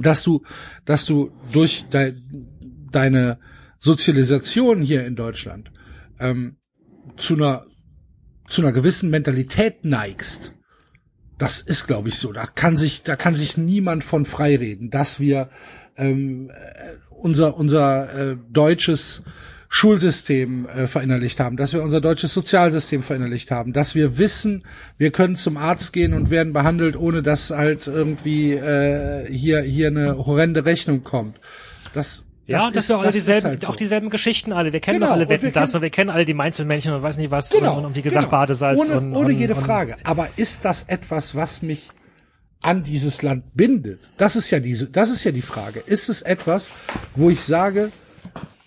Dass 0.00 0.22
du, 0.22 0.42
dass 0.84 1.04
du 1.04 1.30
durch 1.52 1.86
dei, 1.90 2.14
deine 2.90 3.38
Sozialisation 3.78 4.82
hier 4.82 5.06
in 5.06 5.14
Deutschland 5.14 5.70
ähm, 6.18 6.56
zu 7.16 7.34
einer 7.34 7.66
zu 8.48 8.60
einer 8.60 8.72
gewissen 8.72 9.08
Mentalität 9.08 9.84
neigst. 9.84 10.54
Das 11.38 11.60
ist, 11.62 11.86
glaube 11.86 12.08
ich, 12.10 12.16
so. 12.16 12.32
Da 12.32 12.44
kann 12.46 12.76
sich, 12.76 13.02
da 13.02 13.16
kann 13.16 13.34
sich 13.34 13.56
niemand 13.56 14.04
von 14.04 14.24
freireden, 14.26 14.90
dass 14.90 15.18
wir 15.18 15.48
ähm, 15.96 16.50
äh, 16.50 16.92
unser 17.10 17.56
unser 17.56 18.32
äh, 18.32 18.36
deutsches 18.50 19.22
Schulsystem 19.74 20.66
äh, 20.68 20.86
verinnerlicht 20.86 21.40
haben, 21.40 21.56
dass 21.56 21.72
wir 21.72 21.82
unser 21.82 22.00
deutsches 22.00 22.32
Sozialsystem 22.32 23.02
verinnerlicht 23.02 23.50
haben, 23.50 23.72
dass 23.72 23.96
wir 23.96 24.18
wissen, 24.18 24.62
wir 24.98 25.10
können 25.10 25.34
zum 25.34 25.56
Arzt 25.56 25.92
gehen 25.92 26.14
und 26.14 26.30
werden 26.30 26.52
behandelt, 26.52 26.94
ohne 26.96 27.24
dass 27.24 27.50
halt 27.50 27.88
irgendwie 27.88 28.52
äh, 28.52 29.26
hier 29.30 29.62
hier 29.62 29.88
eine 29.88 30.16
horrende 30.16 30.64
Rechnung 30.64 31.02
kommt. 31.02 31.40
Das 31.92 32.22
Ja, 32.46 32.58
das 32.58 32.66
und 32.68 32.76
dass 32.76 32.84
ist- 32.84 32.88
wir 32.90 32.98
auch, 32.98 33.02
das 33.04 33.14
dieselben, 33.14 33.46
halt 33.48 33.60
so. 33.62 33.66
auch 33.68 33.76
dieselben 33.76 34.10
Geschichten 34.10 34.52
alle. 34.52 34.72
Wir 34.72 34.78
kennen 34.78 35.00
Genau, 35.00 35.06
doch 35.08 35.14
alle 35.16 35.28
Wetten 35.28 35.52
das 35.52 35.70
kennen- 35.72 35.76
und 35.76 35.82
wir 35.82 35.90
kennen 35.90 36.10
alle 36.10 36.24
die 36.24 36.34
Mainzelmännchen 36.34 36.92
und 36.94 37.02
weiß 37.02 37.16
nicht 37.16 37.32
was 37.32 37.50
Genau, 37.50 37.76
und, 37.78 37.84
und 37.86 37.96
wie 37.96 38.02
gesagt 38.02 38.26
genau. 38.26 38.30
Badesalz 38.38 38.80
ohne, 38.80 38.98
und 38.98 39.12
ohne 39.12 39.26
und, 39.34 39.38
jede 39.38 39.56
Frage. 39.56 39.96
Aber 40.04 40.28
ist 40.36 40.64
das 40.64 40.84
etwas, 40.84 41.34
was 41.34 41.62
mich 41.62 41.90
an 42.62 42.84
dieses 42.84 43.22
Land 43.22 43.44
bindet? 43.56 43.98
Das 44.18 44.36
ist 44.36 44.50
ja 44.52 44.60
diese, 44.60 44.86
das 44.90 45.10
ist 45.10 45.24
ja 45.24 45.32
die 45.32 45.42
Frage. 45.42 45.80
Ist 45.84 46.08
es 46.08 46.22
etwas, 46.22 46.70
wo 47.16 47.28
ich 47.28 47.40
sage, 47.40 47.90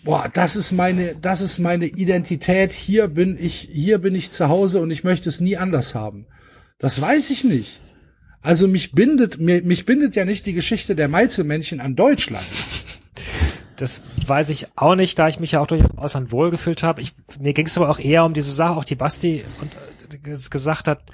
boah, 0.04 0.30
das 0.32 0.56
ist 0.56 0.72
meine, 0.72 1.14
das 1.20 1.40
ist 1.40 1.58
meine 1.58 1.86
Identität. 1.86 2.72
Hier 2.72 3.08
bin 3.08 3.36
ich, 3.38 3.68
hier 3.72 3.98
bin 3.98 4.14
ich 4.14 4.30
zu 4.30 4.48
Hause 4.48 4.80
und 4.80 4.90
ich 4.90 5.04
möchte 5.04 5.28
es 5.28 5.40
nie 5.40 5.56
anders 5.56 5.94
haben. 5.94 6.26
Das 6.78 7.00
weiß 7.00 7.30
ich 7.30 7.44
nicht. 7.44 7.80
Also 8.40 8.68
mich 8.68 8.92
bindet, 8.92 9.40
mich 9.40 9.84
bindet 9.84 10.14
ja 10.14 10.24
nicht 10.24 10.46
die 10.46 10.52
Geschichte 10.52 10.94
der 10.94 11.08
Meizelmännchen 11.08 11.80
an 11.80 11.96
Deutschland. 11.96 12.46
Das 13.76 14.02
weiß 14.26 14.48
ich 14.50 14.68
auch 14.76 14.94
nicht, 14.94 15.18
da 15.18 15.28
ich 15.28 15.40
mich 15.40 15.52
ja 15.52 15.60
auch 15.60 15.66
durchaus 15.66 15.90
im 15.90 15.98
Ausland 15.98 16.32
wohlgefühlt 16.32 16.82
habe. 16.82 17.02
Ich, 17.02 17.12
mir 17.38 17.52
ging 17.52 17.66
es 17.66 17.76
aber 17.76 17.90
auch 17.90 17.98
eher 17.98 18.24
um 18.24 18.34
diese 18.34 18.52
Sache, 18.52 18.76
auch 18.76 18.84
die 18.84 18.94
Basti 18.94 19.44
und, 19.60 19.72
äh, 20.14 20.16
ges- 20.30 20.50
gesagt 20.50 20.88
hat, 20.88 21.04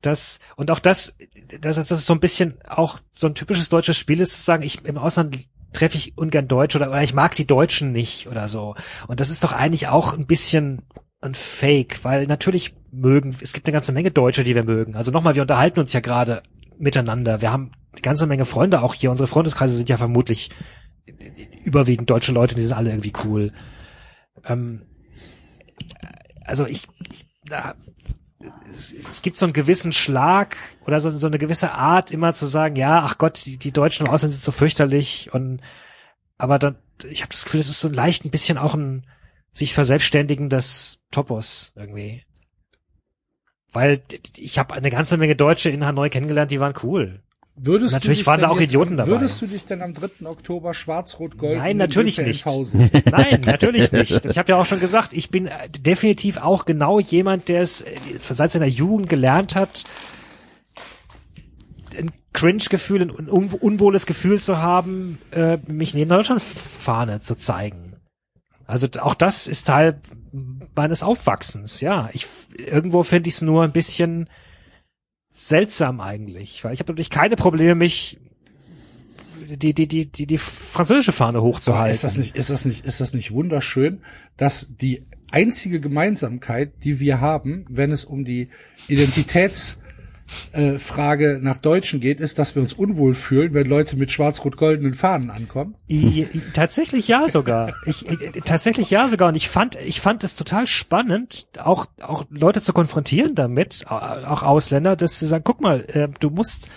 dass, 0.00 0.38
und 0.56 0.70
auch 0.70 0.78
das, 0.78 1.16
dass 1.60 1.76
das 1.76 2.06
so 2.06 2.12
ein 2.12 2.20
bisschen 2.20 2.54
auch 2.68 2.98
so 3.10 3.26
ein 3.26 3.34
typisches 3.34 3.68
deutsches 3.68 3.96
Spiel 3.96 4.20
ist, 4.20 4.34
zu 4.34 4.42
sagen, 4.42 4.62
ich 4.62 4.84
im 4.84 4.98
Ausland 4.98 5.38
treffe 5.72 5.96
ich 5.96 6.16
ungern 6.16 6.48
Deutsch 6.48 6.76
oder, 6.76 6.90
oder 6.90 7.02
ich 7.02 7.14
mag 7.14 7.34
die 7.34 7.46
Deutschen 7.46 7.92
nicht 7.92 8.28
oder 8.28 8.48
so. 8.48 8.74
Und 9.06 9.20
das 9.20 9.30
ist 9.30 9.44
doch 9.44 9.52
eigentlich 9.52 9.88
auch 9.88 10.14
ein 10.14 10.26
bisschen 10.26 10.82
ein 11.20 11.34
Fake, 11.34 12.04
weil 12.04 12.26
natürlich 12.26 12.74
mögen, 12.90 13.34
es 13.40 13.52
gibt 13.52 13.66
eine 13.66 13.72
ganze 13.72 13.92
Menge 13.92 14.10
Deutsche, 14.10 14.44
die 14.44 14.54
wir 14.54 14.64
mögen. 14.64 14.94
Also 14.94 15.10
nochmal, 15.10 15.34
wir 15.34 15.42
unterhalten 15.42 15.80
uns 15.80 15.92
ja 15.92 16.00
gerade 16.00 16.42
miteinander. 16.78 17.40
Wir 17.40 17.50
haben 17.50 17.72
eine 17.92 18.02
ganze 18.02 18.26
Menge 18.26 18.44
Freunde 18.44 18.82
auch 18.82 18.94
hier. 18.94 19.10
Unsere 19.10 19.26
Freundeskreise 19.26 19.76
sind 19.76 19.88
ja 19.88 19.96
vermutlich 19.96 20.50
überwiegend 21.64 22.08
deutsche 22.08 22.32
Leute, 22.32 22.54
die 22.54 22.62
sind 22.62 22.76
alle 22.76 22.90
irgendwie 22.90 23.12
cool. 23.24 23.52
Ähm, 24.44 24.82
also 26.44 26.66
ich, 26.66 26.86
ich 27.10 27.26
da, 27.44 27.74
es, 28.70 29.22
gibt 29.22 29.36
so 29.36 29.46
einen 29.46 29.52
gewissen 29.52 29.92
Schlag 29.92 30.56
oder 30.86 31.00
so, 31.00 31.10
so 31.12 31.26
eine 31.26 31.38
gewisse 31.38 31.72
Art, 31.72 32.10
immer 32.10 32.32
zu 32.32 32.46
sagen, 32.46 32.76
ja, 32.76 33.02
ach 33.04 33.18
Gott, 33.18 33.44
die, 33.44 33.56
die 33.56 33.72
Deutschen 33.72 34.06
im 34.06 34.12
Ausland 34.12 34.32
sind 34.32 34.42
so 34.42 34.52
fürchterlich 34.52 35.30
und 35.32 35.60
aber 36.38 36.58
dann, 36.58 36.76
ich 37.08 37.22
habe 37.22 37.32
das 37.32 37.44
Gefühl, 37.44 37.60
es 37.60 37.68
ist 37.68 37.80
so 37.80 37.88
leicht 37.88 38.24
ein 38.24 38.30
bisschen 38.30 38.58
auch 38.58 38.74
ein 38.74 39.06
sich 39.50 39.74
verselbstständigendes 39.74 41.00
Topos 41.10 41.72
irgendwie. 41.74 42.24
Weil 43.72 44.02
ich 44.36 44.58
habe 44.58 44.74
eine 44.74 44.90
ganze 44.90 45.16
Menge 45.16 45.36
Deutsche 45.36 45.70
in 45.70 45.84
Hanoi 45.84 46.08
kennengelernt, 46.08 46.50
die 46.50 46.60
waren 46.60 46.74
cool. 46.82 47.22
Würdest 47.60 47.92
Natürlich 47.92 48.18
du 48.18 48.20
dich 48.20 48.26
waren 48.26 48.40
da 48.40 48.46
denn 48.46 48.56
auch 48.56 48.60
jetzt, 48.60 48.70
Idioten 48.70 48.96
dabei. 48.96 49.10
Würdest 49.10 49.42
du 49.42 49.46
dich 49.46 49.64
denn 49.64 49.82
am 49.82 49.92
3. 49.92 50.26
Oktober 50.26 50.74
schwarz-rot-gold 50.74 51.58
Nein, 51.58 51.76
natürlich 51.76 52.18
nicht. 52.18 52.46
Nein, 53.10 53.40
natürlich 53.44 53.90
nicht. 53.90 54.24
Ich 54.24 54.38
habe 54.38 54.52
ja 54.52 54.56
auch 54.56 54.66
schon 54.66 54.78
gesagt, 54.78 55.12
ich 55.12 55.30
bin 55.30 55.46
äh, 55.46 55.68
definitiv 55.68 56.38
auch 56.38 56.64
genau 56.64 57.00
jemand, 57.00 57.48
der 57.48 57.62
es 57.62 57.80
äh, 57.80 57.96
seit 58.18 58.52
seiner 58.52 58.66
Jugend 58.66 59.08
gelernt 59.08 59.56
hat, 59.56 59.84
ein 61.98 62.12
Cringe-Gefühl, 62.32 63.02
ein 63.02 63.28
un 63.28 63.48
unwohles 63.50 64.06
Gefühl 64.06 64.40
zu 64.40 64.58
haben, 64.58 65.18
äh, 65.32 65.58
mich 65.66 65.94
neben 65.94 66.08
der 66.08 66.18
Deutschlandfahne 66.18 67.20
zu 67.20 67.34
zeigen. 67.34 67.96
Also 68.66 68.86
auch 69.00 69.14
das 69.14 69.46
ist 69.48 69.66
Teil 69.66 69.98
meines 70.76 71.02
Aufwachsens, 71.02 71.80
ja. 71.80 72.08
Ich 72.12 72.26
irgendwo 72.56 73.02
finde 73.02 73.28
ich 73.28 73.36
es 73.36 73.42
nur 73.42 73.64
ein 73.64 73.72
bisschen 73.72 74.28
seltsam 75.38 76.00
eigentlich, 76.00 76.64
weil 76.64 76.74
ich 76.74 76.80
habe 76.80 76.92
natürlich 76.92 77.10
keine 77.10 77.36
Probleme, 77.36 77.74
mich 77.74 78.18
die 79.48 79.72
die 79.72 79.86
die 79.86 80.06
die 80.06 80.26
die 80.26 80.38
französische 80.38 81.12
Fahne 81.12 81.42
hochzuhalten. 81.42 81.92
ist 81.92 82.04
das 82.04 82.18
nicht, 82.18 82.36
ist 82.36 82.50
das 82.50 82.64
nicht, 82.64 82.84
ist 82.84 83.00
das 83.00 83.14
nicht 83.14 83.30
wunderschön, 83.30 84.02
dass 84.36 84.68
die 84.80 85.00
einzige 85.30 85.80
Gemeinsamkeit, 85.80 86.72
die 86.84 87.00
wir 87.00 87.20
haben, 87.20 87.64
wenn 87.68 87.92
es 87.92 88.04
um 88.04 88.24
die 88.24 88.48
Identitätsfrage 88.88 89.87
äh, 90.52 90.78
Frage 90.78 91.40
nach 91.42 91.58
Deutschen 91.58 92.00
geht, 92.00 92.20
ist, 92.20 92.38
dass 92.38 92.54
wir 92.54 92.62
uns 92.62 92.72
unwohl 92.72 93.14
fühlen, 93.14 93.54
wenn 93.54 93.66
Leute 93.66 93.96
mit 93.96 94.10
schwarz-rot-goldenen 94.10 94.94
Fahnen 94.94 95.30
ankommen. 95.30 95.74
I, 95.90 96.22
I, 96.22 96.42
tatsächlich 96.54 97.08
ja 97.08 97.28
sogar. 97.28 97.74
Ich, 97.86 98.06
ich, 98.08 98.42
tatsächlich 98.44 98.90
ja 98.90 99.08
sogar. 99.08 99.28
Und 99.28 99.34
ich 99.34 99.48
fand, 99.48 99.76
ich 99.84 100.00
fand 100.00 100.24
es 100.24 100.36
total 100.36 100.66
spannend, 100.66 101.46
auch, 101.58 101.86
auch 102.00 102.24
Leute 102.30 102.60
zu 102.60 102.72
konfrontieren 102.72 103.34
damit, 103.34 103.84
au- 103.88 104.26
auch 104.26 104.42
Ausländer, 104.42 104.96
dass 104.96 105.18
sie 105.18 105.26
sagen, 105.26 105.44
guck 105.44 105.60
mal, 105.60 105.84
äh, 105.88 106.08
du 106.20 106.30
musst, 106.30 106.68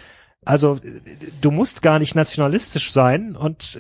also 0.44 0.80
du 1.42 1.52
musst 1.52 1.82
gar 1.82 2.00
nicht 2.00 2.16
nationalistisch 2.16 2.92
sein 2.92 3.36
und 3.36 3.80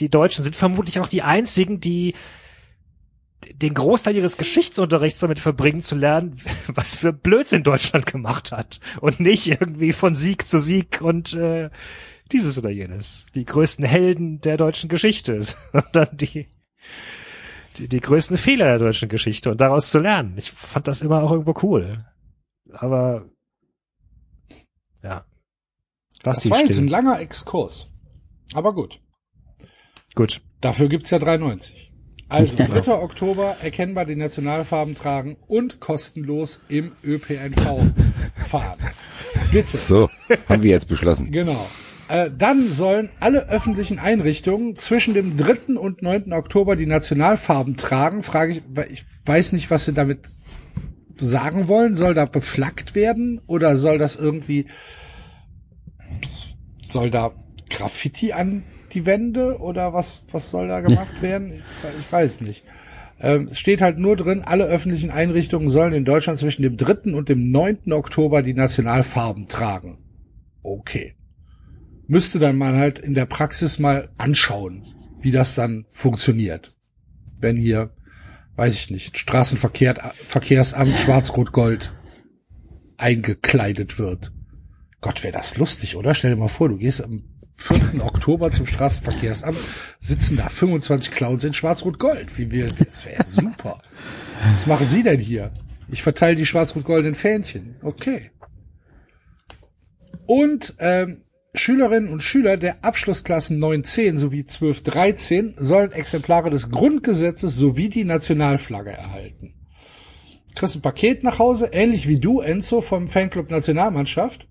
die 0.00 0.08
Deutschen 0.08 0.42
sind 0.44 0.56
vermutlich 0.56 0.98
auch 1.00 1.06
die 1.06 1.22
einzigen, 1.22 1.80
die 1.80 2.14
den 3.48 3.74
Großteil 3.74 4.16
ihres 4.16 4.36
Geschichtsunterrichts 4.36 5.20
damit 5.20 5.38
verbringen 5.38 5.82
zu 5.82 5.96
lernen, 5.96 6.36
was 6.66 6.94
für 6.94 7.12
Blödsinn 7.12 7.62
Deutschland 7.62 8.06
gemacht 8.06 8.52
hat 8.52 8.80
und 9.00 9.20
nicht 9.20 9.46
irgendwie 9.48 9.92
von 9.92 10.14
Sieg 10.14 10.46
zu 10.46 10.60
Sieg 10.60 11.00
und 11.00 11.34
äh, 11.34 11.70
dieses 12.32 12.58
oder 12.58 12.70
jenes. 12.70 13.26
Die 13.34 13.44
größten 13.44 13.84
Helden 13.84 14.40
der 14.40 14.56
deutschen 14.56 14.88
Geschichte, 14.88 15.40
sondern 15.72 16.16
die, 16.16 16.48
die, 17.78 17.88
die 17.88 18.00
größten 18.00 18.36
Fehler 18.36 18.66
der 18.66 18.78
deutschen 18.78 19.08
Geschichte 19.08 19.50
und 19.50 19.60
daraus 19.60 19.90
zu 19.90 19.98
lernen. 19.98 20.34
Ich 20.36 20.50
fand 20.50 20.86
das 20.86 21.02
immer 21.02 21.22
auch 21.22 21.32
irgendwo 21.32 21.54
cool. 21.62 22.04
Aber 22.72 23.28
ja. 25.02 25.24
Lass 26.22 26.40
Das 26.40 26.50
war 26.50 26.60
jetzt 26.60 26.78
ein 26.78 26.88
langer 26.88 27.20
Exkurs. 27.20 27.90
Aber 28.52 28.74
gut. 28.74 29.00
Gut. 30.14 30.42
Dafür 30.60 30.88
gibt's 30.88 31.10
ja 31.10 31.18
3,90. 31.18 31.89
Also, 32.30 32.56
3. 32.56 32.92
Oktober 32.92 33.56
erkennbar 33.60 34.04
die 34.04 34.16
Nationalfarben 34.16 34.94
tragen 34.94 35.36
und 35.48 35.80
kostenlos 35.80 36.60
im 36.68 36.92
ÖPNV 37.04 37.92
fahren. 38.36 38.78
Bitte. 39.50 39.78
So, 39.78 40.08
haben 40.48 40.62
wir 40.62 40.70
jetzt 40.70 40.88
beschlossen. 40.88 41.32
Genau. 41.32 41.66
Äh, 42.08 42.30
dann 42.36 42.70
sollen 42.70 43.10
alle 43.20 43.48
öffentlichen 43.48 43.98
Einrichtungen 43.98 44.76
zwischen 44.76 45.14
dem 45.14 45.36
3. 45.36 45.76
und 45.76 46.02
9. 46.02 46.32
Oktober 46.32 46.76
die 46.76 46.86
Nationalfarben 46.86 47.76
tragen. 47.76 48.22
Frage 48.22 48.52
ich, 48.52 48.62
weil 48.68 48.88
ich 48.92 49.04
weiß 49.26 49.52
nicht, 49.52 49.70
was 49.70 49.84
sie 49.84 49.92
damit 49.92 50.20
sagen 51.16 51.68
wollen. 51.68 51.94
Soll 51.94 52.14
da 52.14 52.26
beflaggt 52.26 52.94
werden 52.94 53.40
oder 53.46 53.76
soll 53.76 53.98
das 53.98 54.16
irgendwie, 54.16 54.66
soll 56.84 57.10
da 57.10 57.32
Graffiti 57.68 58.32
an 58.32 58.62
die 58.94 59.06
Wände 59.06 59.58
oder 59.60 59.92
was, 59.92 60.24
was 60.30 60.50
soll 60.50 60.68
da 60.68 60.80
gemacht 60.80 61.20
werden? 61.22 61.52
Ich, 61.52 61.62
ich 61.98 62.12
weiß 62.12 62.40
nicht. 62.42 62.64
Ähm, 63.20 63.48
es 63.50 63.58
steht 63.58 63.82
halt 63.82 63.98
nur 63.98 64.16
drin, 64.16 64.42
alle 64.42 64.64
öffentlichen 64.64 65.10
Einrichtungen 65.10 65.68
sollen 65.68 65.92
in 65.92 66.04
Deutschland 66.04 66.38
zwischen 66.38 66.62
dem 66.62 66.76
3. 66.76 67.12
und 67.14 67.28
dem 67.28 67.50
9. 67.50 67.92
Oktober 67.92 68.42
die 68.42 68.54
Nationalfarben 68.54 69.46
tragen. 69.46 69.98
Okay. 70.62 71.14
Müsste 72.06 72.38
dann 72.38 72.56
mal 72.56 72.76
halt 72.76 72.98
in 72.98 73.14
der 73.14 73.26
Praxis 73.26 73.78
mal 73.78 74.08
anschauen, 74.16 74.84
wie 75.20 75.30
das 75.30 75.54
dann 75.54 75.84
funktioniert. 75.88 76.72
Wenn 77.40 77.56
hier, 77.56 77.90
weiß 78.56 78.74
ich 78.74 78.90
nicht, 78.90 79.18
Straßenverkehr, 79.18 79.94
Verkehrsamt 80.26 80.98
Schwarz-Rot-Gold 80.98 81.92
eingekleidet 82.96 83.98
wird. 83.98 84.32
Gott, 85.00 85.22
wäre 85.22 85.32
das 85.32 85.56
lustig, 85.56 85.96
oder? 85.96 86.14
Stell 86.14 86.34
dir 86.34 86.40
mal 86.40 86.48
vor, 86.48 86.68
du 86.68 86.76
gehst 86.76 87.02
am 87.02 87.24
4. 87.60 88.04
Oktober 88.04 88.50
zum 88.50 88.66
Straßenverkehrsamt, 88.66 89.58
sitzen 90.00 90.36
da 90.36 90.48
25 90.48 91.10
Clowns 91.10 91.44
in 91.44 91.52
Schwarz-Rot-Gold. 91.52 92.38
Wie 92.38 92.50
wir, 92.50 92.68
das 92.68 93.06
wäre 93.06 93.26
super. 93.26 93.80
Was 94.54 94.66
machen 94.66 94.88
Sie 94.88 95.02
denn 95.02 95.20
hier? 95.20 95.50
Ich 95.88 96.02
verteile 96.02 96.36
die 96.36 96.46
schwarz-rot-goldenen 96.46 97.14
Fähnchen. 97.14 97.76
Okay. 97.82 98.30
Und 100.26 100.74
ähm, 100.78 101.22
Schülerinnen 101.54 102.10
und 102.10 102.22
Schüler 102.22 102.56
der 102.56 102.84
Abschlussklassen 102.84 103.58
9, 103.58 103.84
10 103.84 104.18
sowie 104.18 104.46
12, 104.46 104.82
13 104.84 105.54
sollen 105.58 105.92
Exemplare 105.92 106.48
des 106.48 106.70
Grundgesetzes 106.70 107.56
sowie 107.56 107.88
die 107.88 108.04
Nationalflagge 108.04 108.90
erhalten. 108.90 109.54
Kriegst 110.54 110.76
ein 110.76 110.82
Paket 110.82 111.24
nach 111.24 111.38
Hause, 111.38 111.70
ähnlich 111.72 112.06
wie 112.06 112.20
du, 112.20 112.40
Enzo, 112.40 112.80
vom 112.80 113.08
Fanclub 113.08 113.50
Nationalmannschaft. 113.50 114.48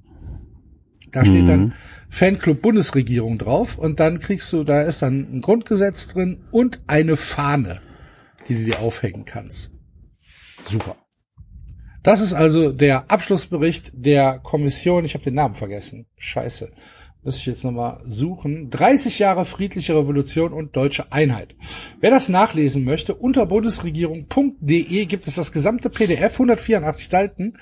Da 1.12 1.26
steht 1.26 1.48
dann 1.48 1.74
Fanclub 2.10 2.62
Bundesregierung 2.62 3.38
drauf 3.38 3.78
und 3.78 4.00
dann 4.00 4.20
kriegst 4.20 4.52
du, 4.52 4.64
da 4.64 4.82
ist 4.82 5.02
dann 5.02 5.28
ein 5.32 5.42
Grundgesetz 5.42 6.08
drin 6.08 6.44
und 6.52 6.82
eine 6.88 7.16
Fahne, 7.16 7.82
die 8.48 8.56
du 8.56 8.66
dir 8.66 8.80
aufhängen 8.80 9.26
kannst. 9.26 9.72
Super. 10.66 10.96
Das 12.04 12.22
ist 12.22 12.34
also 12.34 12.72
der 12.72 13.12
Abschlussbericht 13.12 13.92
der 13.94 14.40
Kommission. 14.40 15.06
Ich 15.06 15.14
habe 15.14 15.24
den 15.24 15.36
Namen 15.36 15.56
vergessen. 15.56 16.08
Scheiße. 16.18 16.72
Muss 17.22 17.38
ich 17.38 17.46
jetzt 17.46 17.66
nochmal 17.66 18.00
suchen. 18.06 18.70
30 18.70 19.20
Jahre 19.20 19.44
friedliche 19.44 19.94
Revolution 19.94 20.54
und 20.54 20.78
deutsche 20.78 21.12
Einheit. 21.12 21.54
Wer 22.00 22.12
das 22.12 22.30
nachlesen 22.30 22.86
möchte, 22.86 23.14
unter 23.14 23.46
bundesregierung.de 23.46 25.06
gibt 25.06 25.28
es 25.28 25.36
das 25.36 25.52
gesamte 25.52 25.90
PDF, 25.90 26.34
184 26.34 27.10
Seiten. 27.10 27.58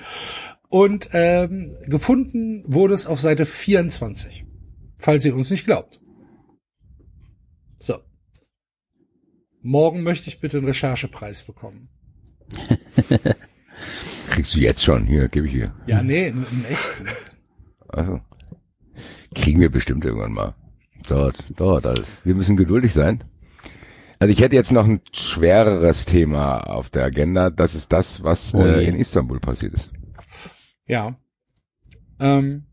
Und 0.70 1.10
ähm, 1.14 1.74
gefunden 1.86 2.64
wurde 2.66 2.94
es 2.94 3.08
auf 3.08 3.22
Seite 3.22 3.46
24. 3.46 4.46
Falls 4.98 5.24
ihr 5.26 5.36
uns 5.36 5.50
nicht 5.50 5.66
glaubt. 5.66 6.02
So. 7.80 8.00
Morgen 9.62 10.04
möchte 10.04 10.28
ich 10.28 10.40
bitte 10.40 10.58
einen 10.58 10.68
Recherchepreis 10.68 11.44
bekommen. 11.44 11.90
Kriegst 14.30 14.56
du 14.56 14.60
jetzt 14.60 14.84
schon. 14.84 15.06
Hier, 15.06 15.30
gebe 15.30 15.48
ich 15.48 15.54
hier. 15.54 15.74
Ja, 15.86 16.02
nee, 16.02 16.28
einen, 16.28 16.46
einen 16.46 16.66
echten. 16.66 17.06
Also. 17.88 18.22
Kriegen 19.36 19.62
wir 19.62 19.70
bestimmt 19.70 20.04
irgendwann 20.04 20.34
mal. 20.34 20.56
Dauert, 21.08 21.44
dauert 21.56 21.86
alles. 21.86 22.08
Wir 22.24 22.36
müssen 22.36 22.58
geduldig 22.58 22.94
sein. 22.94 23.24
Also 24.20 24.32
ich 24.32 24.42
hätte 24.42 24.56
jetzt 24.56 24.72
noch 24.72 24.86
ein 24.86 25.02
schwereres 25.14 26.06
Thema 26.06 26.60
auf 26.62 26.90
der 26.90 27.04
Agenda. 27.06 27.50
Das 27.50 27.76
ist 27.76 27.94
das, 27.94 28.24
was 28.24 28.54
Oh 28.54 28.64
äh, 28.64 28.86
in 28.86 28.96
Istanbul 28.96 29.40
passiert 29.40 29.74
ist. 29.74 29.92
Ja. 30.88 31.16
Ähm, 32.20 32.66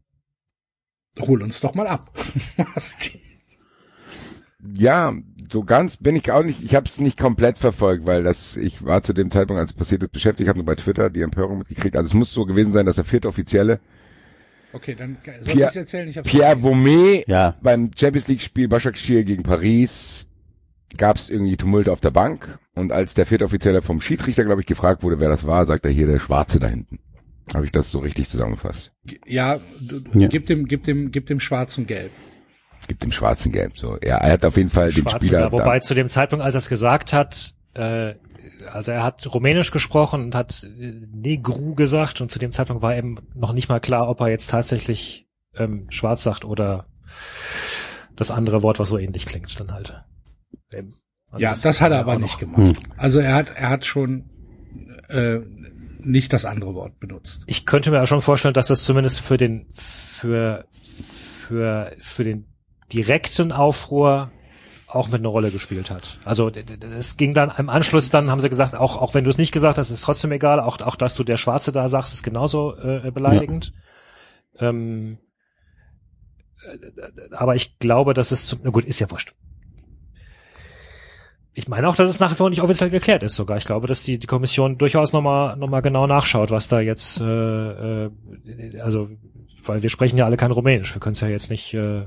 hol 1.19 1.43
uns 1.43 1.61
doch 1.61 1.75
mal 1.75 1.87
ab. 1.87 2.11
Ja, 4.77 5.13
so 5.53 5.63
ganz 5.63 5.99
bin 5.99 6.17
ich 6.17 6.31
auch 6.33 6.43
nicht. 6.43 6.63
Ich 6.65 6.75
habe 6.75 6.87
es 6.89 6.99
nicht 6.99 7.19
komplett 7.19 7.59
verfolgt, 7.59 8.07
weil 8.07 8.23
das 8.23 8.57
ich 8.57 8.83
war 8.83 9.03
zu 9.03 9.13
dem 9.13 9.31
Zeitpunkt, 9.31 9.61
als 9.61 9.71
es 9.73 9.77
passiert 9.77 10.03
ist, 10.03 10.13
beschäftigt. 10.13 10.47
Ich 10.47 10.49
habe 10.49 10.59
nur 10.59 10.65
bei 10.67 10.75
Twitter 10.75 11.11
die 11.11 11.21
Empörung 11.21 11.59
mitgekriegt. 11.59 11.97
Also 11.97 12.07
es 12.07 12.15
muss 12.15 12.33
so 12.33 12.47
gewesen 12.47 12.73
sein, 12.73 12.87
dass 12.87 12.97
der 12.97 13.05
vierte 13.05 13.29
Offizielle 13.29 13.79
okay, 14.73 14.95
dann 14.95 15.19
soll 15.43 15.55
Pierre- 15.55 15.71
ich 15.71 15.77
erzählen? 15.77 16.09
Ich 16.09 16.17
hab's 16.17 16.31
Pierre 16.31 16.57
Vaumet 16.63 17.29
Ja. 17.29 17.57
beim 17.63 17.91
Champions 17.95 18.27
League 18.29 18.41
Spiel 18.41 18.69
Başakşehir 18.69 19.25
gegen 19.25 19.43
Paris 19.43 20.27
gab 20.97 21.17
es 21.17 21.29
irgendwie 21.29 21.57
Tumulte 21.59 21.93
auf 21.93 22.01
der 22.01 22.11
Bank 22.11 22.59
und 22.75 22.91
als 22.91 23.13
der 23.15 23.27
vierte 23.27 23.45
Offizielle 23.45 23.83
vom 23.83 24.01
Schiedsrichter, 24.01 24.45
glaube 24.45 24.63
ich, 24.63 24.67
gefragt 24.67 25.03
wurde, 25.03 25.21
wer 25.21 25.29
das 25.29 25.47
war, 25.47 25.67
sagt 25.67 25.85
er 25.85 25.91
hier 25.91 26.07
der 26.07 26.19
Schwarze 26.21 26.59
da 26.59 26.69
hinten. 26.69 26.99
Habe 27.53 27.67
ich 27.67 27.73
das 27.73 27.91
so 27.91 27.99
richtig 27.99 28.29
zusammengefasst? 28.29 28.93
Ja, 29.27 29.59
du, 29.81 30.01
du, 30.01 30.19
Ja. 30.19 30.29
gib 30.29 30.47
dem, 30.47 30.67
gib 30.67 30.85
dem, 30.85 31.11
gib 31.11 31.27
dem 31.27 31.41
schwarzen 31.41 31.87
Gelb. 31.87 32.11
gibt 32.89 33.03
dem 33.03 33.13
Schwarzen 33.13 33.53
gelb. 33.53 33.77
So, 33.79 33.99
ja, 34.03 34.17
er 34.19 34.33
hat 34.33 34.45
auf 34.45 34.57
jeden 34.57 34.71
Fall 34.71 34.91
den 34.93 35.03
Schwarze 35.03 35.27
Spieler. 35.27 35.41
da, 35.43 35.53
wobei 35.53 35.77
da, 35.79 35.81
zu 35.83 35.95
dem 35.95 36.09
Zeitpunkt, 36.09 36.45
als 36.45 36.55
er 36.55 36.59
es 36.59 36.69
gesagt 36.69 37.13
hat, 37.13 37.55
äh, 37.75 38.15
also 38.73 38.93
er 38.93 39.03
hat 39.03 39.27
Rumänisch 39.35 39.71
gesprochen 39.71 40.23
und 40.23 40.35
hat 40.35 40.65
äh, 40.79 40.93
Negru 41.13 41.75
gesagt 41.75 42.21
und 42.21 42.31
zu 42.31 42.39
dem 42.39 42.53
Zeitpunkt 42.53 42.83
war 42.83 42.97
eben 42.97 43.19
noch 43.35 43.53
nicht 43.53 43.69
mal 43.69 43.81
klar, 43.81 44.09
ob 44.09 44.21
er 44.21 44.29
jetzt 44.29 44.51
tatsächlich 44.51 45.27
ähm, 45.57 45.87
schwarz 45.91 46.23
sagt 46.23 46.45
oder 46.45 46.87
das 48.17 48.31
andere 48.31 48.63
Wort, 48.63 48.79
was 48.79 48.89
so 48.89 48.99
ähnlich 48.99 49.27
klingt, 49.27 49.59
dann 49.61 49.73
halt. 49.73 50.03
Also 50.73 51.43
Ja, 51.43 51.55
das 51.61 51.81
hat 51.81 51.93
er 51.93 52.01
aber 52.01 52.19
nicht 52.19 52.39
gemacht. 52.39 52.79
Also 52.97 53.19
er 53.21 53.35
hat, 53.35 53.49
er 53.57 53.71
hat 53.71 53.85
schon 53.85 54.31
äh, 55.09 55.41
nicht 56.05 56.33
das 56.33 56.45
andere 56.45 56.75
Wort 56.75 56.99
benutzt. 57.01 57.45
Ich 57.47 57.67
könnte 57.67 57.91
mir 57.91 58.03
auch 58.03 58.07
schon 58.07 58.23
vorstellen, 58.23 58.55
dass 58.55 58.69
das 58.69 58.85
zumindest 58.85 59.21
für 59.21 59.37
den 59.37 59.67
für 59.73 60.67
für 60.71 61.93
für 62.01 62.25
den 62.25 62.47
direkten 62.93 63.53
Aufruhr 63.53 64.31
auch 64.87 65.09
mit 65.09 65.21
einer 65.21 65.29
Rolle 65.29 65.51
gespielt 65.51 65.91
hat. 65.91 66.19
Also 66.25 66.51
es 66.51 67.17
ging 67.17 67.35
dann 67.35 67.53
im 67.59 67.69
Anschluss 67.69 68.11
dann 68.11 68.31
haben 68.31 68.41
sie 68.41 68.49
gesagt, 68.49 68.75
auch 68.75 68.97
auch 68.97 69.15
wenn 69.15 69.25
du 69.25 69.31
es 69.31 69.39
nicht 69.39 69.53
gesagt 69.53 69.79
hast, 69.79 69.91
ist 69.91 70.03
trotzdem 70.03 70.33
egal. 70.33 70.61
Auch 70.61 70.81
auch 70.83 70.97
dass 70.97 71.15
du 71.15 71.25
der 71.25 71.37
Schwarze 71.37 71.73
da 71.73 71.89
sagst, 71.89 72.13
ist 72.13 72.23
genauso 72.23 72.77
äh, 72.77 73.11
beleidigend. 73.11 73.73
Ähm, 74.59 75.19
äh, 76.65 77.35
aber 77.35 77.57
ich 77.57 77.79
glaube, 77.79 78.15
dass 78.15 78.31
es 78.31 78.47
zum 78.47 78.61
na 78.63 78.71
gut 78.71 78.85
ist 78.85 79.01
ja 79.01 79.11
wurscht. 79.11 79.35
Ich 81.57 81.69
meine 81.69 81.89
auch, 81.89 81.95
dass 81.97 82.11
es 82.11 82.19
nach 82.21 82.33
wie 82.33 82.35
vor 82.35 82.51
nicht 82.51 82.63
offiziell 82.63 82.91
geklärt 82.91 83.23
ist 83.23 83.35
sogar. 83.37 83.57
Ich 83.57 83.65
glaube, 83.65 83.87
dass 83.87 84.03
die, 84.03 84.19
die 84.19 84.27
Kommission 84.27 84.77
durchaus 84.77 85.13
nochmal 85.13 85.57
noch 85.57 85.69
mal 85.69 85.81
genau 85.83 86.07
nachschaut, 86.07 86.51
was 86.51 86.67
da 86.69 86.81
jetzt, 86.81 87.21
äh, 87.21 87.25
äh, 88.07 88.11
also, 88.81 89.09
weil 89.65 89.83
wir 89.83 89.89
sprechen 89.91 90.17
ja 90.19 90.25
alle 90.27 90.37
kein 90.37 90.51
Rumänisch. 90.51 90.95
Wir 90.95 91.01
können 91.01 91.13
es 91.15 91.21
ja 91.21 91.29
jetzt 91.29 91.51
nicht, 91.51 91.73
äh, 91.75 92.07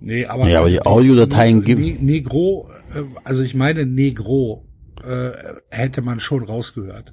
Nee, 0.00 0.26
aber, 0.26 0.48
Ja, 0.48 0.60
aber 0.60 0.68
die 0.68 0.84
Audiodateien 0.84 1.62
gibt- 1.62 1.80
Ne- 1.80 1.96
Negro, 2.00 2.68
äh, 2.94 3.02
also 3.24 3.42
ich 3.44 3.54
meine 3.54 3.86
Negro 3.86 4.64
äh, 5.04 5.30
hätte 5.70 6.02
man 6.02 6.18
schon 6.20 6.42
rausgehört. 6.42 7.12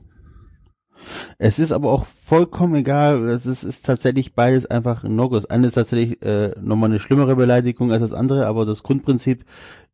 Es 1.38 1.59
ist 1.59 1.72
aber 1.72 1.92
auch 1.92 2.06
vollkommen 2.26 2.76
egal. 2.76 3.24
Es 3.30 3.45
ist, 3.45 3.64
ist 3.64 3.85
tatsächlich 3.85 4.34
beides 4.35 4.66
einfach 4.66 5.03
ein 5.03 5.16
No-Go. 5.16 5.35
Das 5.35 5.45
eine 5.45 5.68
ist 5.68 5.76
tatsächlich 5.76 6.22
äh, 6.24 6.50
nochmal 6.61 6.90
eine 6.90 7.00
schlimmere 7.00 7.35
Beleidigung 7.35 7.92
als 7.92 8.01
das 8.01 8.11
andere, 8.14 8.48
aber 8.48 8.66
das 8.66 8.84
Grundprinzip 8.84 9.45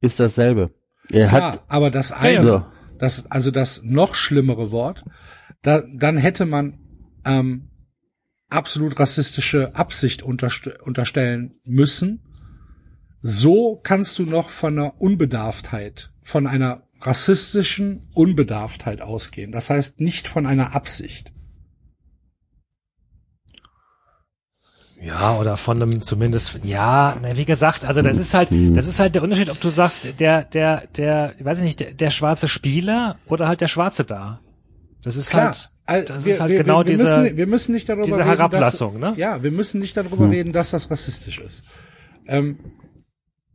ist 0.01 0.19
dasselbe. 0.19 0.72
Er 1.11 1.25
Ja, 1.25 1.32
hat 1.32 1.64
aber 1.67 1.92
das 1.92 2.11
eine, 2.11 2.42
So. 2.42 2.66
das, 3.00 3.30
also 3.32 3.51
das 3.51 3.82
noch 3.84 4.16
schlimmere 4.16 4.72
Wort, 4.72 5.03
da, 5.61 5.84
dann 5.93 6.17
hätte 6.17 6.45
man 6.45 6.80
ähm, 7.25 7.69
absolut 8.50 9.00
rassistische 9.00 9.75
Absicht 9.75 10.24
unterst 10.24 10.67
unterstellen 10.82 11.59
müssen. 11.64 12.22
So 13.22 13.80
kannst 13.84 14.19
du 14.19 14.24
noch 14.25 14.50
von 14.50 14.77
einer 14.77 15.01
Unbedarftheit, 15.01 16.11
von 16.22 16.45
einer 16.48 16.84
rassistischen 17.01 18.08
Unbedarftheit 18.14 19.01
ausgehen. 19.01 19.51
Das 19.51 19.69
heißt 19.69 20.00
nicht 20.00 20.27
von 20.27 20.45
einer 20.45 20.75
Absicht. 20.75 21.32
Ja, 25.06 25.38
oder 25.38 25.56
von 25.56 25.82
einem 25.82 26.01
zumindest, 26.01 26.59
ja, 26.64 27.16
na, 27.22 27.38
wie 27.38 27.45
gesagt, 27.45 27.85
also 27.85 28.01
das 28.01 28.17
ist 28.17 28.34
halt, 28.34 28.50
das 28.51 28.88
ist 28.88 28.98
halt 29.00 29.14
der 29.14 29.22
Unterschied, 29.24 29.50
ob 29.50 29.59
du 29.61 29.69
sagst, 29.69 30.19
der, 30.19 30.43
der, 30.43 30.88
der, 30.98 31.34
ich 31.38 31.45
weiß 31.45 31.59
nicht, 31.59 31.80
der, 31.80 31.92
der 31.93 32.09
schwarze 32.09 32.48
Spieler 32.48 33.17
oder 33.27 33.48
halt 33.48 33.61
der 33.61 33.67
Schwarze 33.67 34.03
da. 34.03 34.40
Das 35.03 35.16
ist 35.16 35.30
Klar, 35.30 35.50
halt, 35.50 35.72
Al- 35.85 36.06
das 36.06 36.25
wir, 36.25 36.34
ist 36.34 36.40
halt 36.40 36.51
wir, 36.51 36.64
genau 36.64 36.80
wir, 36.80 36.85
diese, 36.85 37.03
müssen, 37.03 37.38
wir 37.38 37.48
müssen 37.48 37.74
nicht 37.74 37.88
darüber 37.88 38.06
diese 38.06 38.17
reden, 38.17 38.27
Herablassung, 38.30 39.00
dass, 39.00 39.16
ne? 39.16 39.22
Ja, 39.22 39.43
wir 39.43 39.51
müssen 39.51 39.80
nicht 39.80 39.95
darüber 39.95 40.32
reden, 40.32 40.51
dass 40.51 40.72
das 40.72 40.90
rassistisch 40.90 41.40
ist. 41.40 41.64
Ähm, 42.25 42.58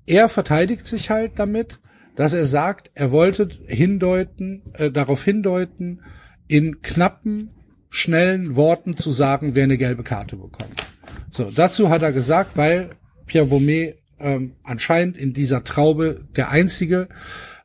er 0.07 0.29
verteidigt 0.29 0.87
sich 0.87 1.11
halt 1.11 1.33
damit, 1.41 1.81
dass 2.15 2.33
er 2.33 2.47
sagt, 2.47 2.93
er 2.95 3.11
wollte 3.11 3.49
hindeuten, 3.67 4.63
äh, 4.75 4.93
darauf 4.93 5.25
hindeuten, 5.25 6.03
in 6.47 6.81
knappen, 6.83 7.51
schnellen 7.89 8.55
Worten 8.55 8.97
zu 8.97 9.11
sagen, 9.11 9.57
wer 9.57 9.65
eine 9.65 9.79
gelbe 9.79 10.05
Karte 10.05 10.37
bekommt. 10.37 10.87
So, 11.31 11.51
dazu 11.51 11.89
hat 11.91 12.03
er 12.03 12.13
gesagt, 12.13 12.57
weil 12.57 12.91
Pierre 13.27 13.51
Vaumet 13.51 13.97
ähm, 14.19 14.57
anscheinend 14.63 15.17
in 15.17 15.33
dieser 15.33 15.65
Traube 15.65 16.27
der 16.37 16.51
einzige 16.51 17.09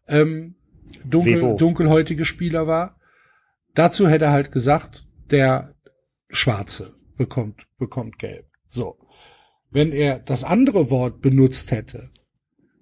ähm, 0.08 0.56
dunkel, 1.04 1.58
dunkelhäutige 1.58 2.26
Spieler 2.26 2.68
war. 2.68 3.00
Dazu 3.74 4.08
hätte 4.08 4.26
er 4.26 4.32
halt 4.32 4.52
gesagt, 4.52 5.06
der 5.32 5.74
Schwarze 6.30 6.94
bekommt, 7.18 7.68
bekommt 7.78 8.20
gelb. 8.20 8.46
So. 8.68 8.98
Wenn 9.72 9.92
er 9.92 10.20
das 10.20 10.44
andere 10.44 10.90
Wort 10.90 11.22
benutzt 11.22 11.72
hätte, 11.72 12.10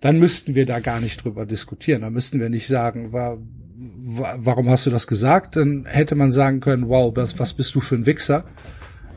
dann 0.01 0.19
müssten 0.19 0.53
wir 0.53 0.65
da 0.65 0.79
gar 0.79 0.99
nicht 0.99 1.23
drüber 1.23 1.45
diskutieren. 1.45 2.01
Da 2.01 2.09
müssten 2.09 2.39
wir 2.39 2.49
nicht 2.49 2.67
sagen, 2.67 3.13
wa, 3.13 3.37
wa, 3.39 4.35
warum 4.37 4.69
hast 4.69 4.85
du 4.85 4.89
das 4.89 5.07
gesagt? 5.07 5.55
Dann 5.55 5.85
hätte 5.85 6.15
man 6.15 6.31
sagen 6.31 6.59
können, 6.59 6.89
wow, 6.89 7.15
was, 7.15 7.39
was 7.39 7.53
bist 7.53 7.73
du 7.73 7.79
für 7.79 7.95
ein 7.95 8.05
Wichser? 8.05 8.45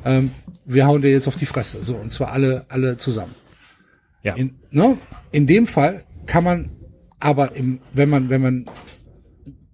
Ähm, 0.07 0.31
wir 0.65 0.87
hauen 0.87 1.03
dir 1.03 1.11
jetzt 1.11 1.29
auf 1.29 1.37
die 1.37 1.47
Fresse. 1.47 1.83
So, 1.83 1.97
und 1.97 2.13
zwar 2.13 2.33
alle, 2.33 2.65
alle 2.69 2.97
zusammen. 2.97 3.35
ja. 4.23 4.35
In, 4.35 4.59
ne? 4.71 4.99
in 5.33 5.47
dem 5.47 5.67
Fall 5.67 6.05
kann 6.27 6.45
man 6.45 6.71
aber 7.21 7.57
im, 7.57 7.81
wenn 7.93 8.09
man, 8.09 8.31
wenn 8.31 8.41
man 8.41 8.67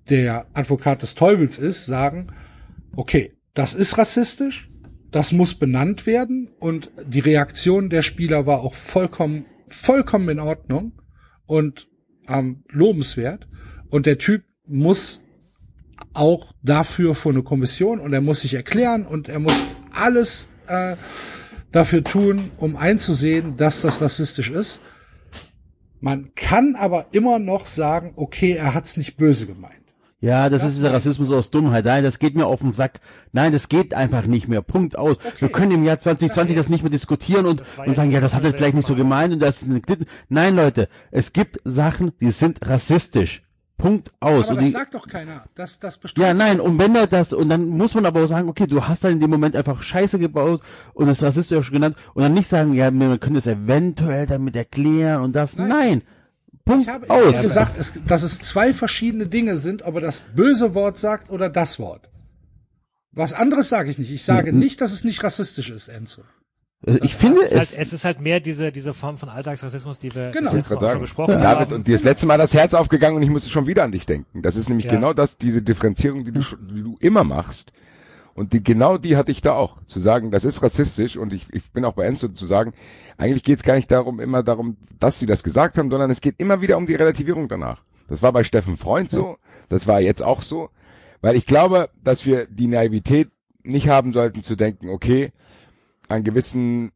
der 0.09 0.47
Advokat 0.55 1.03
des 1.03 1.15
Teufels 1.15 1.59
ist, 1.59 1.87
sagen, 1.87 2.29
okay, 2.97 3.33
das 3.55 3.75
ist 3.75 3.99
rassistisch, 3.99 4.69
das 5.11 5.33
muss 5.33 5.55
benannt 5.55 6.07
werden 6.07 6.51
und 6.59 6.91
die 7.07 7.21
Reaktion 7.21 7.91
der 7.91 8.03
Spieler 8.03 8.47
war 8.47 8.61
auch 8.61 8.75
vollkommen, 8.75 9.45
vollkommen 9.69 10.29
in 10.31 10.41
Ordnung 10.41 10.93
und 11.47 11.89
ähm, 12.29 12.65
lobenswert 12.69 13.47
und 13.91 14.07
der 14.07 14.19
Typ 14.19 14.45
muss 14.67 15.23
auch 16.15 16.55
dafür 16.63 17.15
vor 17.15 17.33
eine 17.33 17.43
Kommission 17.43 18.01
und 18.01 18.13
er 18.13 18.21
muss 18.21 18.41
sich 18.41 18.55
erklären 18.55 19.07
und 19.07 19.29
er 19.29 19.39
muss 19.39 19.63
alles 19.95 20.49
äh, 20.67 20.97
dafür 21.73 22.05
tun, 22.05 22.51
um 22.59 22.77
einzusehen, 22.77 23.57
dass 23.57 23.81
das 23.81 24.01
rassistisch 24.01 24.51
ist. 24.51 24.81
Man 26.01 26.35
kann 26.35 26.75
aber 26.75 27.07
immer 27.13 27.39
noch 27.39 27.67
sagen, 27.67 28.13
okay, 28.17 28.53
er 28.53 28.75
hat's 28.75 28.97
nicht 28.97 29.17
böse 29.17 29.47
gemeint. 29.47 29.83
Ja, 30.23 30.49
das 30.49 30.63
ist 30.63 30.81
der 30.81 30.93
Rassismus 30.93 31.33
aus 31.33 31.51
Dummheit. 31.51 31.85
Nein, 31.85 32.05
das 32.05 32.21
geht 32.21 32.37
mir 32.37 32.47
auf 32.47 32.61
den 32.61 32.73
Sack. 32.73 33.01
Nein, 33.33 33.53
das 33.53 33.69
geht 33.69 33.93
einfach 33.93 34.25
nicht 34.25 34.47
mehr. 34.47 34.63
Punkt 34.63 34.97
aus. 34.97 35.17
Wir 35.41 35.49
können 35.49 35.73
im 35.73 35.85
Jahr 35.85 35.99
2020 35.99 36.55
das, 36.55 36.69
nicht 36.69 36.85
mehr 36.85 36.91
diskutieren 36.91 37.45
und, 37.45 37.59
Das 37.59 37.77
und 37.77 37.97
sagen, 37.97 38.13
ja, 38.13 38.21
das, 38.21 38.31
das 38.31 38.39
hat 38.39 38.45
er 38.45 38.55
vielleicht 38.55 38.77
nicht 38.77 38.87
so 38.87 38.95
gemeint 38.95 39.33
und 39.33 39.41
das 39.41 39.63
ist 39.63 39.71
Nein, 40.29 40.55
Leute, 40.55 40.89
es 41.11 41.33
gibt 41.33 41.59
Sachen, 41.65 42.13
die 42.21 42.31
sind 42.31 42.65
rassistisch. 42.65 43.43
Punkt 43.83 44.13
aus. 44.21 44.45
Aber 44.45 44.51
und 44.51 44.57
das 44.59 44.65
die, 44.67 44.71
sagt 44.71 44.95
doch 44.95 45.09
keiner. 45.09 45.45
Das, 45.57 45.81
das 45.81 45.99
bestimmt. 45.99 46.25
ja, 46.25 46.33
nein, 46.33 46.61
und 46.61 46.79
wenn 46.79 46.95
er 46.95 47.09
das, 47.09 47.33
und 47.33 47.49
dann 47.49 47.67
muss 47.67 47.95
man 47.95 48.07
aber 48.07 48.23
auch 48.23 48.29
sagen, 48.29 48.49
okay, 48.49 48.69
du 48.69 48.87
hast 48.87 49.03
dann 49.03 49.13
in 49.13 49.21
dem 49.21 49.29
Moment 49.31 49.57
einfach 49.57 49.83
Scheiße 49.83 50.21
gebaut 50.21 50.63
und 50.95 51.09
das 51.09 51.21
rassistisch 51.21 51.73
genannt 51.73 51.97
und 52.15 52.23
dann 52.23 52.33
nicht 52.33 52.49
sagen, 52.49 52.75
ja, 52.75 52.93
wir 52.93 53.19
können 53.19 53.35
das 53.35 53.47
eventuell 53.47 54.27
damit 54.27 54.55
erklären 54.55 55.23
und 55.23 55.35
das. 55.35 55.57
Nein. 55.57 56.03
Punkt 56.65 56.85
Ich 56.85 56.89
habe, 56.89 57.07
ich 57.07 57.11
aus. 57.11 57.35
habe 57.35 57.43
gesagt, 57.43 57.77
es, 57.77 58.05
dass 58.07 58.23
es 58.23 58.39
zwei 58.39 58.73
verschiedene 58.73 59.27
Dinge 59.27 59.57
sind, 59.57 59.83
ob 59.83 59.97
er 59.97 60.01
das 60.01 60.23
böse 60.33 60.77
Wort 60.77 60.97
sagt 60.97 61.29
oder 61.31 61.51
das 61.51 61.81
Wort. 61.81 62.09
Was 63.11 63.35
anderes 63.35 63.69
sage 63.69 63.91
ich 63.91 63.99
nicht. 63.99 64.13
Ich 64.13 64.25
sage 64.25 64.53
nicht, 64.53 64.81
dass 64.81 64.93
es 64.93 65.03
nicht 65.03 65.25
rassistisch 65.25 65.71
ist, 65.71 65.89
Enzo. 65.89 66.23
Also 66.85 66.99
ich 67.03 67.15
finde 67.15 67.41
es, 67.43 67.53
ist 67.53 67.59
halt, 67.59 67.69
es, 67.73 67.79
es 67.79 67.93
ist 67.93 68.05
halt 68.05 68.21
mehr 68.21 68.41
diese, 68.41 68.73
diese 68.73 68.93
Form 68.93 69.17
von 69.17 69.29
Alltagsrassismus, 69.29 70.01
die 70.01 70.13
wir 70.15 70.31
Genau. 70.33 70.53
letzte 70.53 70.77
Gerade 70.77 70.99
besprochen 70.99 71.41
David, 71.41 71.69
haben. 71.69 71.75
und 71.77 71.87
dir 71.89 71.95
ist 71.95 72.05
letzte 72.05 72.27
Mal 72.27 72.39
das 72.39 72.55
Herz 72.55 72.75
aufgegangen 72.75 73.17
und 73.17 73.23
ich 73.23 73.31
musste 73.31 73.51
schon 73.51 73.67
wieder 73.69 73.85
an 73.85 73.93
dich 73.93 74.05
denken. 74.05 74.43
Das 74.43 74.57
ist 74.57 74.69
nämlich 74.69 74.87
Ja. 74.87 74.93
genau 74.93 75.13
das, 75.13 75.39
diese 75.39 75.63
Differenzierung, 75.63 76.25
die 76.25 76.33
du, 76.33 76.41
sch- 76.41 76.57
die 76.61 76.83
du 76.83 76.97
immer 77.01 77.23
machst. 77.23 77.73
Und 78.35 78.53
die, 78.55 78.65
genau 78.65 78.97
die 78.99 79.17
hatte 79.17 79.31
ich 79.31 79.43
da 79.43 79.53
auch. 79.53 79.77
Zu 79.87 80.01
sagen, 80.01 80.31
das 80.31 80.45
ist 80.45 80.63
rassistisch 80.63 81.17
und 81.19 81.33
ich, 81.33 81.47
ich 81.53 81.71
bin 81.71 81.85
auch 81.85 81.93
bei 81.93 82.05
Enzo 82.07 82.29
zu 82.29 82.47
sagen, 82.47 82.73
eigentlich 83.19 83.45
geht 83.45 83.59
es 83.59 83.63
gar 83.63 83.75
nicht 83.77 83.91
darum, 83.91 84.19
immer 84.21 84.43
darum, 84.43 84.77
dass 84.99 85.21
sie 85.21 85.27
das 85.27 85.43
gesagt 85.45 85.77
haben, 85.79 85.91
sondern 85.91 86.11
es 86.11 86.21
geht 86.23 86.37
immer 86.39 86.63
wieder 86.63 86.79
um 86.79 86.87
die 86.87 86.95
Relativierung 86.95 87.49
danach. 87.49 87.83
Das 88.09 88.23
war 88.23 88.33
bei 88.33 88.43
Steffen 88.43 88.77
Freund 88.77 89.11
so, 89.11 89.37
das 89.69 89.87
war 89.87 90.01
jetzt 90.01 90.23
auch 90.23 90.43
so, 90.43 90.71
weil 91.21 91.37
ich 91.37 91.47
glaube, 91.47 91.91
dass 92.03 92.27
wir 92.27 92.47
die 92.47 92.67
Naivität 92.67 93.29
nicht 93.65 93.89
haben 93.89 94.13
sollten 94.13 94.43
zu 94.43 94.57
denken, 94.57 94.89
okay, 94.89 95.31
an 96.13 96.25
gewissen 96.25 96.93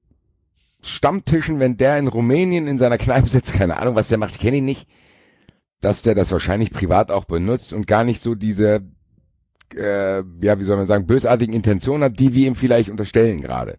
Stammtischen, 0.82 1.58
wenn 1.58 1.76
der 1.76 1.98
in 1.98 2.08
Rumänien 2.08 2.66
in 2.66 2.78
seiner 2.78 2.98
Kneipe 2.98 3.28
sitzt, 3.28 3.54
keine 3.54 3.78
Ahnung, 3.78 3.94
was 3.94 4.08
der 4.08 4.18
macht, 4.18 4.34
ich 4.34 4.40
kenne 4.40 4.58
ihn 4.58 4.64
nicht, 4.64 4.88
dass 5.80 6.02
der 6.02 6.14
das 6.14 6.32
wahrscheinlich 6.32 6.70
privat 6.70 7.10
auch 7.10 7.24
benutzt 7.24 7.72
und 7.72 7.86
gar 7.86 8.04
nicht 8.04 8.22
so 8.22 8.34
diese, 8.34 8.82
äh, 9.74 10.18
ja, 10.40 10.60
wie 10.60 10.64
soll 10.64 10.76
man 10.76 10.86
sagen, 10.86 11.06
bösartigen 11.06 11.54
Intentionen 11.54 12.04
hat, 12.04 12.18
die 12.18 12.34
wir 12.34 12.46
ihm 12.46 12.56
vielleicht 12.56 12.90
unterstellen 12.90 13.40
gerade. 13.40 13.78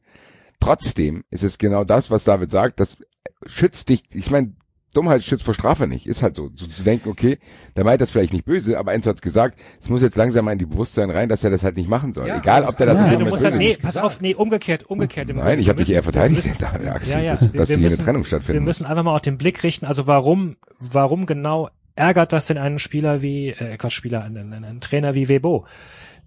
Trotzdem 0.59 1.23
ist 1.29 1.43
es 1.43 1.57
genau 1.57 1.83
das, 1.83 2.09
was 2.11 2.23
David 2.23 2.51
sagt, 2.51 2.79
das 2.79 2.97
schützt 3.45 3.89
dich, 3.89 4.03
ich 4.13 4.31
meine, 4.31 4.55
Dummheit 4.93 5.21
schützt 5.23 5.43
vor 5.43 5.53
Strafe 5.53 5.85
nicht. 5.85 6.07
Ist 6.07 6.23
halt 6.23 6.35
so. 6.35 6.49
so 6.55 6.65
zu 6.65 6.81
denken, 6.83 7.09
okay, 7.09 7.37
der 7.75 7.83
meint 7.83 8.01
das 8.01 8.09
vielleicht 8.09 8.33
nicht 8.33 8.45
böse, 8.45 8.79
aber 8.79 8.93
Enzo 8.93 9.09
hat's 9.09 9.21
gesagt, 9.21 9.59
es 9.79 9.89
muss 9.89 10.01
jetzt 10.01 10.15
langsam 10.15 10.45
mal 10.45 10.53
in 10.53 10.57
die 10.59 10.65
Bewusstsein 10.65 11.09
rein, 11.11 11.29
dass 11.29 11.43
er 11.43 11.49
das 11.51 11.63
halt 11.63 11.75
nicht 11.75 11.89
machen 11.89 12.13
soll. 12.13 12.27
Ja, 12.27 12.37
Egal, 12.39 12.63
ob 12.63 12.75
der 12.77 12.87
das 12.87 12.99
Ja, 13.01 13.09
dem 13.09 13.19
du 13.19 13.25
musst 13.29 13.43
halt, 13.43 13.55
nee, 13.55 13.67
nicht 13.67 13.81
pass 13.81 13.89
gesagt. 13.91 14.05
auf, 14.05 14.21
nee, 14.21 14.33
umgekehrt, 14.33 14.83
umgekehrt. 14.89 15.27
Nein, 15.33 15.59
ich 15.59 15.65
Wir 15.65 15.69
habe 15.73 15.83
dich 15.83 15.93
eher 15.93 16.03
verteidigt, 16.03 16.45
wir 16.45 16.51
müssen- 16.69 16.83
da, 16.85 16.91
Axel, 16.93 17.13
Ja, 17.13 17.19
ja, 17.19 17.31
dass, 17.33 17.41
wir- 17.53 17.59
dass 17.59 17.69
wir 17.69 17.75
hier 17.77 17.83
müssen- 17.85 17.97
eine 17.99 18.05
Trennung 18.05 18.21
Wir 18.23 18.27
stattfindet. 18.27 18.63
müssen 18.63 18.85
einfach 18.85 19.03
mal 19.03 19.15
auf 19.15 19.21
den 19.21 19.37
Blick 19.37 19.61
richten, 19.63 19.85
also 19.85 20.07
warum, 20.07 20.55
warum 20.79 21.25
genau 21.25 21.69
ärgert 21.95 22.31
das 22.33 22.47
denn 22.47 22.57
einen 22.57 22.79
Spieler 22.79 23.21
wie, 23.21 23.49
äh, 23.49 23.77
Quatsch, 23.77 23.93
Spieler, 23.93 24.23
einen, 24.23 24.51
einen, 24.53 24.63
einen 24.65 24.81
Trainer 24.81 25.13
wie 25.15 25.27
Webo? 25.29 25.65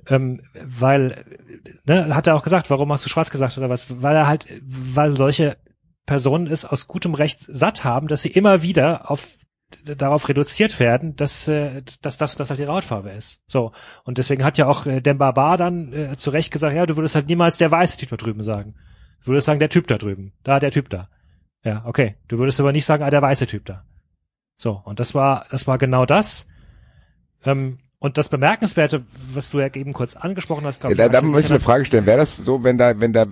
Ähm, 0.09 0.41
weil, 0.65 1.25
ne, 1.87 2.15
hat 2.15 2.27
er 2.27 2.35
auch 2.37 2.43
gesagt, 2.43 2.71
warum 2.71 2.91
hast 2.93 3.05
du 3.05 3.09
schwarz 3.09 3.31
gesagt 3.31 3.57
oder 3.59 3.69
was? 3.69 4.03
Weil 4.03 4.17
er 4.17 4.27
halt, 4.27 4.47
weil 4.63 5.15
solche 5.17 5.57
Personen 6.11 6.49
es 6.49 6.65
aus 6.65 6.89
gutem 6.89 7.15
Recht 7.15 7.39
satt 7.41 7.85
haben, 7.85 8.09
dass 8.09 8.23
sie 8.23 8.31
immer 8.31 8.63
wieder 8.63 9.13
auf 9.13 9.39
darauf 9.85 10.29
reduziert 10.29 10.81
werden, 10.81 11.15
dass, 11.15 11.47
äh, 11.47 11.83
dass 12.03 12.19
das 12.19 12.35
das 12.35 12.51
halt 12.51 12.59
ihre 12.59 12.73
Hautfarbe 12.73 13.11
ist. 13.11 13.45
So. 13.47 13.71
Und 14.03 14.19
deswegen 14.19 14.43
hat 14.43 14.59
ja 14.59 14.67
auch 14.67 14.87
äh, 14.87 15.01
Demba 15.01 15.31
Ba 15.31 15.57
dann 15.57 15.93
äh, 15.93 16.17
zu 16.17 16.31
Recht 16.31 16.51
gesagt, 16.51 16.75
ja, 16.75 16.85
du 16.85 16.97
würdest 16.97 17.15
halt 17.15 17.29
niemals 17.29 17.59
der 17.59 17.71
weiße 17.71 17.97
Typ 17.97 18.11
da 18.11 18.17
drüben 18.17 18.43
sagen. 18.43 18.75
Du 19.23 19.29
würdest 19.29 19.47
sagen, 19.47 19.61
der 19.61 19.69
Typ 19.69 19.87
da 19.87 19.99
drüben. 19.99 20.33
Da, 20.43 20.59
der 20.59 20.73
Typ 20.73 20.91
da. 20.91 21.09
Ja, 21.63 21.85
okay. 21.87 22.17
Du 22.27 22.39
würdest 22.39 22.59
aber 22.59 22.73
nicht 22.73 22.87
sagen, 22.87 23.05
ah, 23.05 23.11
der 23.11 23.23
weiße 23.23 23.47
Typ 23.47 23.65
da. 23.67 23.85
So, 24.57 24.83
und 24.85 24.99
das 24.99 25.15
war, 25.15 25.47
das 25.53 25.69
war 25.69 25.79
genau 25.79 26.07
das. 26.07 26.49
Ähm, 27.45 27.79
und 28.01 28.19
das 28.19 28.31
Bemerkenswerte, 28.31 29.05
was 29.33 29.51
du 29.51 29.61
ja 29.61 29.73
eben 29.73 29.93
kurz 29.93 30.17
angesprochen 30.17 30.67
hast, 30.67 30.81
glaube 30.81 30.97
Ja, 30.97 31.05
da, 31.05 31.07
ich. 31.07 31.13
da 31.13 31.19
Axel, 31.19 31.31
möchte 31.31 31.47
ich 31.47 31.53
eine 31.53 31.61
Frage 31.61 31.85
stellen. 31.85 32.07
Wäre 32.07 32.19
das 32.19 32.37
so, 32.37 32.65
wenn 32.65 32.79
da, 32.79 32.99
wenn 32.99 33.13
da, 33.13 33.27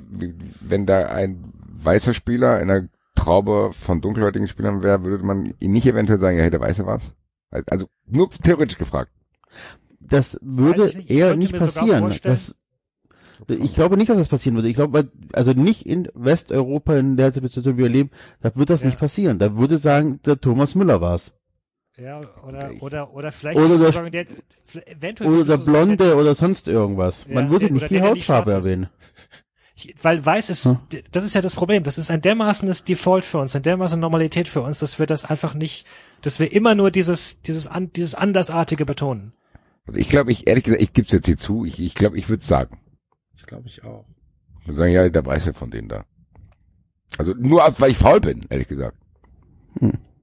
wenn 0.61 0.87
da 0.87 1.07
ein 1.09 1.53
weißer 1.85 2.15
Spieler 2.15 2.61
in 2.61 2.71
einer 2.71 2.89
Traube 3.15 3.71
von 3.73 4.01
dunkelhäutigen 4.01 4.49
Spielern 4.49 4.83
wäre, 4.83 5.03
würde 5.03 5.25
man 5.25 5.53
ihn 5.59 5.73
nicht 5.73 5.87
eventuell 5.87 6.21
sagen, 6.21 6.37
ja, 6.37 6.43
hey, 6.45 6.51
der 6.51 6.61
Weiße 6.61 6.87
war's? 6.87 7.13
Also 7.51 7.87
nur 8.07 8.31
theoretisch 8.31 8.79
gefragt. 8.79 9.11
Das 10.01 10.39
würde 10.43 10.85
nicht, 10.87 10.99
ich 10.99 11.11
eher 11.11 11.35
nicht 11.37 11.57
passieren. 11.57 12.13
Das, 12.23 12.55
ich 13.49 13.75
glaube 13.75 13.97
nicht, 13.97 14.09
dass 14.11 14.19
das 14.19 14.29
passieren 14.29 14.57
würde. 14.57 14.69
Ich 14.69 14.75
glaube, 14.75 15.11
also 15.33 15.53
nicht 15.53 15.87
in 15.87 16.09
Westeuropa, 16.15 16.97
in 16.97 17.17
der 17.17 17.33
Situation, 17.33 17.77
wie 17.77 17.83
wir 17.83 17.89
leben, 17.89 18.11
da 18.41 18.55
wird 18.55 18.71
das 18.71 18.81
Ja. 18.81 18.87
nicht 18.87 18.99
passieren. 18.99 19.39
Da 19.39 19.57
würde 19.57 19.79
sagen, 19.79 20.21
der 20.25 20.41
Thomas 20.41 20.75
Müller 20.75 21.01
war's. 21.01 21.33
Ja, 21.97 22.21
oder, 22.47 22.71
oder, 22.81 23.13
oder 23.15 23.33
vielleicht 23.33 23.59
Oder 23.59 23.77
der- 23.79 23.93
sagen, 23.93 24.13
der, 24.13 24.27
eventuell 24.87 25.31
Oder 25.31 25.45
der 25.45 25.57
du 25.57 25.63
sagen, 25.65 25.73
Blonde 25.73 26.17
oder 26.17 26.35
sonst 26.37 26.69
irgendwas. 26.69 27.27
Ja, 27.29 27.35
Man 27.35 27.51
würde 27.51 27.67
der- 27.67 27.73
nicht 27.75 27.91
die 27.91 27.95
der, 27.95 28.03
der 28.05 28.13
nicht 28.15 28.29
Hautfarbe 28.29 28.51
schwarz 28.53 28.67
ist. 28.67 28.87
Weil 30.03 30.25
weiß 30.25 30.51
ist, 30.51 30.65
Hm. 30.67 30.79
das 31.13 31.25
ist 31.25 31.35
ja 31.35 31.41
das 31.41 31.55
Problem. 31.55 31.85
Das 31.85 31.99
ist 31.99 32.11
ein 32.11 32.21
dermaßenes 32.21 32.85
Default 32.85 33.25
für 33.25 33.39
uns, 33.39 33.55
ein 33.57 33.63
dermaßen 33.63 33.99
Normalität 34.01 34.49
für 34.49 34.61
uns, 34.63 34.79
dass 34.81 34.99
wir 34.99 35.07
das 35.07 35.25
einfach 35.25 35.55
nicht, 35.55 35.87
dass 36.23 36.41
wir 36.41 36.53
immer 36.53 36.75
nur 36.75 36.91
dieses, 36.91 37.43
dieses, 37.43 37.67
an, 37.67 37.93
dieses 37.93 38.15
Andersartige 38.15 38.85
betonen. 38.87 39.33
Also 39.87 39.99
ich 40.01 40.09
glaube, 40.09 40.33
ich 40.33 40.47
ehrlich 40.47 40.65
gesagt, 40.65 40.83
ich 40.83 40.93
gebe 40.93 41.07
es 41.07 41.13
jetzt 41.13 41.27
hier 41.27 41.37
zu, 41.39 41.65
ich 41.65 41.81
ich, 41.81 41.95
glaube, 41.95 42.19
ich 42.19 42.29
würde 42.29 42.45
sagen. 42.45 42.79
Ich 43.37 43.47
glaube 43.47 43.69
ich 43.69 43.85
auch. 43.85 44.05
Ich 44.61 44.67
würde 44.69 44.77
sagen, 44.77 44.93
ja, 44.93 45.09
der 45.09 45.25
Weiße 45.25 45.55
von 45.55 45.71
denen 45.71 45.89
da. 45.89 46.05
Also 47.17 47.33
nur, 47.35 47.65
ab- 47.65 47.77
weil 47.81 47.93
ich 47.93 47.97
faul 47.99 48.21
bin, 48.21 48.45
ehrlich 48.51 48.69
gesagt. 48.69 48.97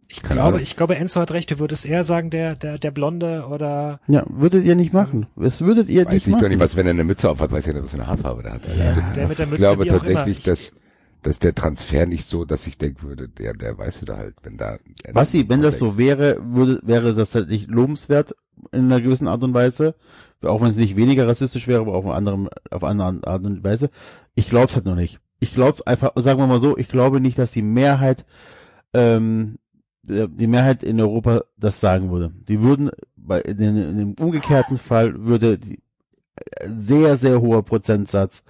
Ich 0.08 0.22
Keine 0.22 0.36
glaube, 0.36 0.48
Ahnung. 0.50 0.62
ich 0.62 0.76
glaube, 0.76 0.96
Enzo 0.98 1.20
hat 1.20 1.32
recht. 1.32 1.50
Du 1.52 1.60
würdest 1.60 1.86
eher 1.86 2.04
sagen, 2.04 2.30
der, 2.30 2.56
der, 2.56 2.78
der 2.78 2.92
Blonde 2.92 3.48
oder, 3.50 4.00
Ja, 4.08 4.24
würdet 4.30 4.64
ihr 4.66 4.76
nicht 4.76 4.94
machen. 4.94 5.26
Das 5.36 5.62
würdet 5.62 5.90
ihr 5.90 6.06
Weiß 6.06 6.14
nicht 6.14 6.28
ich 6.28 6.34
doch 6.34 6.42
machen. 6.42 6.50
nicht, 6.52 6.60
was, 6.60 6.76
wenn 6.76 6.86
er 6.86 6.92
eine 6.92 7.04
Mütze 7.04 7.30
aufhat, 7.30 7.52
weiß 7.52 7.66
ich 7.68 7.74
nicht, 7.74 7.84
was 7.84 7.92
für 7.92 7.98
eine 7.98 8.08
Haarfarbe 8.08 8.44
der 8.44 8.54
hat. 8.54 8.68
Alter. 8.70 9.04
der 9.16 9.28
mit 9.28 9.40
der 9.40 9.46
Mütze, 9.48 9.56
ich 9.56 9.60
glaube 9.62 9.88
tatsächlich, 9.88 10.44
dass, 10.44 10.74
dass 11.24 11.40
der 11.40 11.56
Transfer 11.56 12.06
nicht 12.06 12.30
so, 12.30 12.46
dass 12.46 12.68
ich 12.68 12.78
denken 12.78 13.08
würde, 13.08 13.28
der, 13.30 13.54
der 13.54 13.78
Weiße 13.78 14.06
da 14.06 14.18
halt, 14.18 14.36
wenn 14.44 14.58
da. 14.58 14.78
Basti, 15.14 15.50
wenn 15.50 15.62
das 15.64 15.80
so 15.80 15.98
wäre, 15.98 16.38
würde, 16.42 16.80
wäre 16.84 17.16
das 17.16 17.34
halt 17.34 17.50
nicht 17.50 17.68
lobenswert 17.70 18.36
in 18.72 18.86
einer 18.86 19.02
gewissen 19.02 19.28
Art 19.28 19.44
und 19.44 19.54
Weise. 19.56 19.96
Auch 20.44 20.62
wenn 20.62 20.70
es 20.70 20.76
nicht 20.76 20.96
weniger 20.96 21.28
rassistisch 21.28 21.68
wäre, 21.68 21.82
aber 21.82 21.96
auf 21.96 22.06
eine 22.06 22.14
andere, 22.14 22.50
auf 22.70 22.84
eine 22.84 23.04
andere 23.04 23.32
Art 23.32 23.44
und 23.44 23.64
Weise. 23.64 23.90
Ich 24.36 24.50
glaube 24.52 24.68
es 24.68 24.76
halt 24.76 24.86
noch 24.86 24.96
nicht. 24.96 25.20
Ich 25.40 25.56
glaube 25.56 25.86
einfach, 25.88 26.12
sagen 26.18 26.40
wir 26.40 26.46
mal 26.46 26.60
so, 26.60 26.78
ich 26.78 26.90
glaube 26.90 27.20
nicht, 27.20 27.40
dass 27.40 27.52
die 27.52 27.64
Mehrheit, 27.64 28.26
ähm, 28.94 29.56
die 30.08 30.48
Mehrheit 30.48 30.84
in 30.84 31.00
Europa 31.00 31.44
das 31.58 31.80
sagen 31.80 32.12
würde. 32.12 32.32
Die 32.48 32.62
würden, 32.62 32.92
bei, 33.16 33.42
in, 33.42 33.60
in 33.60 33.98
dem 33.98 34.14
umgekehrten 34.14 34.78
Fall 34.78 35.26
würde 35.26 35.58
die, 35.58 35.80
äh, 36.36 36.68
sehr, 36.68 37.16
sehr 37.18 37.42
hoher 37.42 37.64
Prozentsatz, 37.64 38.44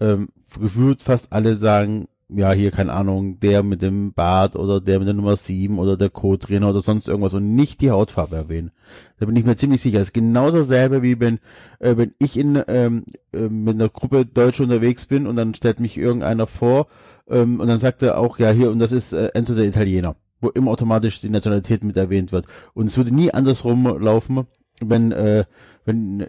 ähm, 0.00 0.28
gefühlt 0.58 1.02
fast 1.02 1.32
alle 1.32 1.56
sagen, 1.56 2.08
ja, 2.28 2.50
hier, 2.52 2.72
keine 2.72 2.92
Ahnung, 2.92 3.38
der 3.38 3.62
mit 3.62 3.82
dem 3.82 4.12
Bart 4.12 4.56
oder 4.56 4.80
der 4.80 4.98
mit 4.98 5.06
der 5.06 5.14
Nummer 5.14 5.36
7 5.36 5.78
oder 5.78 5.96
der 5.96 6.10
Co-Trainer 6.10 6.70
oder 6.70 6.82
sonst 6.82 7.06
irgendwas 7.06 7.34
und 7.34 7.54
nicht 7.54 7.80
die 7.80 7.92
Hautfarbe 7.92 8.34
erwähnen. 8.34 8.72
Da 9.18 9.26
bin 9.26 9.36
ich 9.36 9.44
mir 9.44 9.56
ziemlich 9.56 9.80
sicher. 9.80 9.98
Das 9.98 10.08
ist 10.08 10.14
genau 10.14 10.50
dasselbe, 10.50 11.02
wie 11.02 11.20
wenn, 11.20 11.38
äh, 11.78 11.96
wenn 11.96 12.14
ich 12.18 12.36
in, 12.36 12.60
ähm, 12.66 13.04
äh, 13.32 13.48
mit 13.48 13.76
einer 13.76 13.88
Gruppe 13.88 14.26
Deutsche 14.26 14.64
unterwegs 14.64 15.06
bin 15.06 15.26
und 15.26 15.36
dann 15.36 15.54
stellt 15.54 15.78
mich 15.78 15.96
irgendeiner 15.96 16.48
vor 16.48 16.88
ähm, 17.28 17.60
und 17.60 17.68
dann 17.68 17.80
sagt 17.80 18.02
er 18.02 18.18
auch, 18.18 18.38
ja, 18.38 18.50
hier, 18.50 18.70
und 18.70 18.80
das 18.80 18.90
ist 18.90 19.12
äh, 19.12 19.28
Enzo 19.28 19.54
der 19.54 19.66
Italiener, 19.66 20.16
wo 20.40 20.48
immer 20.50 20.70
automatisch 20.70 21.20
die 21.20 21.30
Nationalität 21.30 21.84
mit 21.84 21.96
erwähnt 21.96 22.32
wird. 22.32 22.46
Und 22.74 22.86
es 22.86 22.96
würde 22.96 23.14
nie 23.14 23.32
andersrum 23.32 23.84
laufen, 23.98 24.46
wenn, 24.80 25.12
äh, 25.12 25.44
wenn 25.84 26.26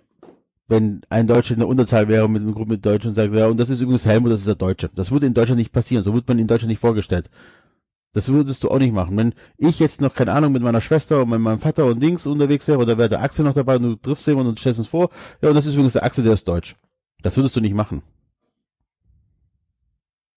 wenn 0.68 1.02
ein 1.10 1.28
Deutscher 1.28 1.54
in 1.54 1.62
der 1.62 1.70
Unterzahl 1.70 2.08
wäre 2.08 2.30
mit 2.30 2.42
einer 2.42 2.52
Gruppe 2.52 2.72
mit 2.72 2.86
Deutschen 2.86 3.10
und 3.10 3.16
sagt, 3.16 3.34
ja, 3.34 3.48
und 3.48 3.58
das 3.58 3.70
ist 3.70 3.80
übrigens 3.80 4.06
Helmut, 4.06 4.32
das 4.32 4.42
ist 4.42 4.48
der 4.48 4.56
Deutsche. 4.56 4.90
Das 4.94 5.12
würde 5.12 5.26
in 5.26 5.34
Deutschland 5.34 5.60
nicht 5.60 5.72
passieren. 5.72 6.04
So 6.04 6.14
wird 6.14 6.28
man 6.28 6.40
in 6.40 6.48
Deutschland 6.48 6.70
nicht 6.70 6.80
vorgestellt. 6.80 7.30
Das 8.14 8.28
würdest 8.30 8.64
du 8.64 8.70
auch 8.70 8.80
nicht 8.80 8.94
machen. 8.94 9.16
Wenn 9.16 9.34
ich 9.58 9.80
jetzt 9.80 10.02
noch, 10.02 10.14
keine 10.14 10.34
Ahnung, 10.34 10.52
mit 10.52 10.64
meiner 10.64 10.82
Schwester 10.82 11.22
und 11.22 11.30
mit 11.30 11.40
meinem 11.40 11.60
Vater 11.60 11.86
und 11.86 12.02
Dings 12.02 12.28
unterwegs 12.28 12.68
wäre, 12.68 12.80
oder 12.80 12.98
wäre 12.98 13.10
der 13.10 13.22
Axel 13.22 13.46
noch 13.46 13.54
dabei 13.54 13.78
und 13.78 13.84
du 13.84 13.96
triffst 13.96 14.28
jemanden 14.28 14.50
und 14.50 14.60
stellst 14.60 14.80
uns 14.80 14.88
vor, 14.88 15.10
ja, 15.42 15.50
und 15.50 15.56
das 15.56 15.66
ist 15.66 15.74
übrigens 15.74 15.94
der 15.94 16.04
Axel, 16.04 16.24
der 16.24 16.34
ist 16.34 16.48
deutsch. 16.48 16.76
Das 17.22 17.38
würdest 17.38 17.56
du 17.56 17.62
nicht 17.62 17.76
machen. 17.76 18.02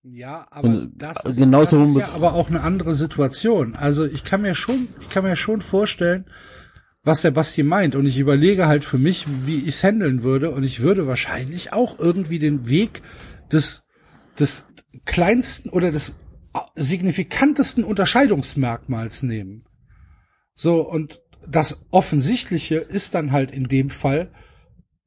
Ja, 0.03 0.47
aber 0.51 0.69
Und 0.69 0.93
das 0.97 1.25
ist, 1.25 1.39
genauso 1.39 1.81
das 1.81 1.91
ist 1.91 1.97
ja 1.97 2.13
aber 2.13 2.33
auch 2.33 2.49
eine 2.49 2.63
andere 2.63 2.95
Situation. 2.95 3.75
Also 3.75 4.07
ich 4.07 4.25
kann 4.25 4.43
mir 4.43 4.55
schon, 4.55 4.89
ich 5.01 5.11
kann 5.11 5.25
mir 5.25 5.37
schon 5.37 5.61
vorstellen, 5.61 6.25
was 7.03 7.23
der 7.23 7.31
Basti 7.31 7.63
meint. 7.63 7.95
Und 7.95 8.07
ich 8.07 8.19
überlege 8.19 8.67
halt 8.67 8.85
für 8.85 8.99
mich, 8.99 9.27
wie 9.45 9.57
ich 9.57 9.69
es 9.69 9.85
handeln 9.85 10.23
würde. 10.23 10.51
Und 10.51 10.65
ich 10.65 10.81
würde 10.81 11.07
wahrscheinlich 11.07 11.73
auch 11.73 11.99
irgendwie 11.99 12.39
den 12.39 12.69
Weg 12.69 13.03
des, 13.53 13.85
des 14.39 14.67
kleinsten 15.05 15.69
oder 15.69 15.91
des 15.91 16.17
signifikantesten 16.75 17.85
Unterscheidungsmerkmals 17.85 19.23
nehmen. 19.23 19.65
So, 20.55 20.81
und 20.81 21.21
das 21.47 21.81
Offensichtliche 21.91 22.77
ist 22.77 23.15
dann 23.15 23.33
halt 23.33 23.51
in 23.53 23.65
dem 23.65 23.91
Fall, 23.91 24.31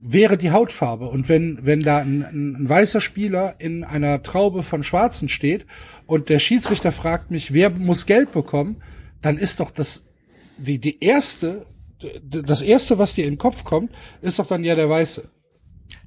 wäre 0.05 0.37
die 0.37 0.51
Hautfarbe. 0.51 1.05
Und 1.07 1.29
wenn, 1.29 1.59
wenn 1.65 1.79
da 1.79 1.99
ein, 1.99 2.23
ein, 2.23 2.55
ein 2.63 2.69
weißer 2.69 2.99
Spieler 3.01 3.55
in 3.59 3.83
einer 3.83 4.21
Traube 4.21 4.61
von 4.63 4.83
Schwarzen 4.83 5.29
steht 5.29 5.65
und 6.05 6.29
der 6.29 6.39
Schiedsrichter 6.39 6.91
fragt 6.91 7.31
mich, 7.31 7.53
wer 7.53 7.69
muss 7.69 8.05
Geld 8.05 8.31
bekommen, 8.31 8.81
dann 9.21 9.37
ist 9.37 9.59
doch 9.59 9.71
das, 9.71 10.11
die, 10.57 10.77
die 10.79 11.01
erste, 11.03 11.65
das 12.21 12.61
erste, 12.61 12.97
was 12.97 13.13
dir 13.13 13.25
in 13.25 13.33
den 13.35 13.37
Kopf 13.39 13.63
kommt, 13.63 13.91
ist 14.21 14.39
doch 14.39 14.47
dann 14.47 14.63
ja 14.65 14.75
der 14.75 14.89
Weiße. 14.89 15.29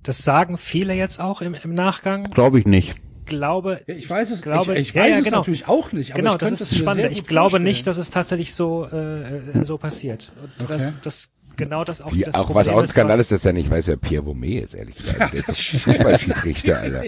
das 0.03 0.19
sagen 0.19 0.59
viele 0.59 0.93
jetzt 0.95 1.19
auch 1.21 1.41
im, 1.41 1.55
im 1.55 1.73
Nachgang. 1.73 2.31
Glaube 2.31 2.59
ich 2.61 2.67
nicht. 2.67 2.97
Glaube, 3.25 3.81
Ja, 3.89 3.95
ich 3.97 4.09
weiß 4.09 4.31
es, 4.31 4.43
glaube, 4.43 4.75
ich, 4.79 4.91
ich 4.91 4.95
ja, 4.95 5.03
weiß 5.03 5.11
ja, 5.11 5.19
es 5.19 5.25
genau. 5.25 5.39
natürlich 5.39 5.67
auch 5.67 5.91
nicht, 5.93 6.13
aber 6.13 6.19
genau, 6.23 6.33
ich 6.35 6.39
das 6.39 6.53
ist 6.53 6.61
es 6.61 6.73
mir 6.73 6.79
spannend. 6.79 7.01
sehr 7.01 7.11
Ich 7.11 7.25
glaube 7.25 7.51
vorstellen. 7.51 7.65
nicht, 7.65 7.87
dass 7.89 7.97
es 7.97 8.11
tatsächlich 8.11 8.55
so 8.55 8.87
äh, 8.87 9.39
äh, 9.39 9.65
so 9.65 9.79
passiert. 9.79 10.31
Und 10.61 10.71
das, 10.71 10.83
Okay. 10.83 10.93
das 11.03 11.31
genau 11.57 11.85
das 11.85 12.01
auch 12.03 12.13
Wie, 12.13 12.23
das 12.23 12.35
auch 12.35 12.55
was 12.55 12.67
Problem 12.67 12.75
auch 12.79 12.83
ein 12.83 12.89
Skandal 12.89 13.19
was- 13.19 13.27
ist, 13.27 13.33
dass 13.33 13.45
er 13.45 13.53
nicht 13.53 13.71
weiß, 13.71 13.87
wer 13.89 13.97
Pierre 13.97 14.25
Vomé 14.25 14.61
ist, 14.63 14.75
ehrlich 14.75 14.97
gesagt. 14.97 15.33
Der 15.33 15.41
ist 15.41 15.49
doch 15.49 15.57
Fußballschiedsrichter, 15.81 16.81
Alter. 16.81 17.03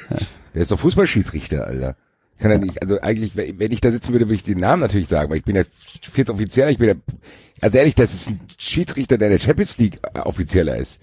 Der 0.55 0.62
ist 0.62 0.70
doch 0.70 0.78
Fußballschiedsrichter, 0.78 1.67
Alter. 1.67 1.97
Kann 2.39 2.52
er 2.52 2.59
nicht, 2.59 2.81
also 2.83 3.01
eigentlich, 3.01 3.35
wenn 3.36 3.73
ich 3.73 3.81
da 3.81 3.91
sitzen 3.91 4.12
würde, 4.12 4.27
würde 4.27 4.36
ich 4.36 4.44
den 4.44 4.60
Namen 4.60 4.81
natürlich 4.81 5.09
sagen, 5.09 5.28
weil 5.31 5.39
ich 5.39 5.44
bin 5.44 5.57
ja 5.57 5.65
viert 6.01 6.31
Offizieller, 6.31 6.70
ich 6.70 6.78
bin 6.78 6.89
ja, 6.89 6.94
also 7.60 7.78
ehrlich, 7.78 7.97
das 7.97 8.15
ist 8.15 8.31
ein 8.31 8.41
Schiedsrichter, 8.57 9.18
der 9.18 9.28
der 9.31 9.41
Champions 9.41 9.77
League 9.78 9.99
äh, 10.15 10.20
Offizieller 10.20 10.77
ist. 10.77 11.01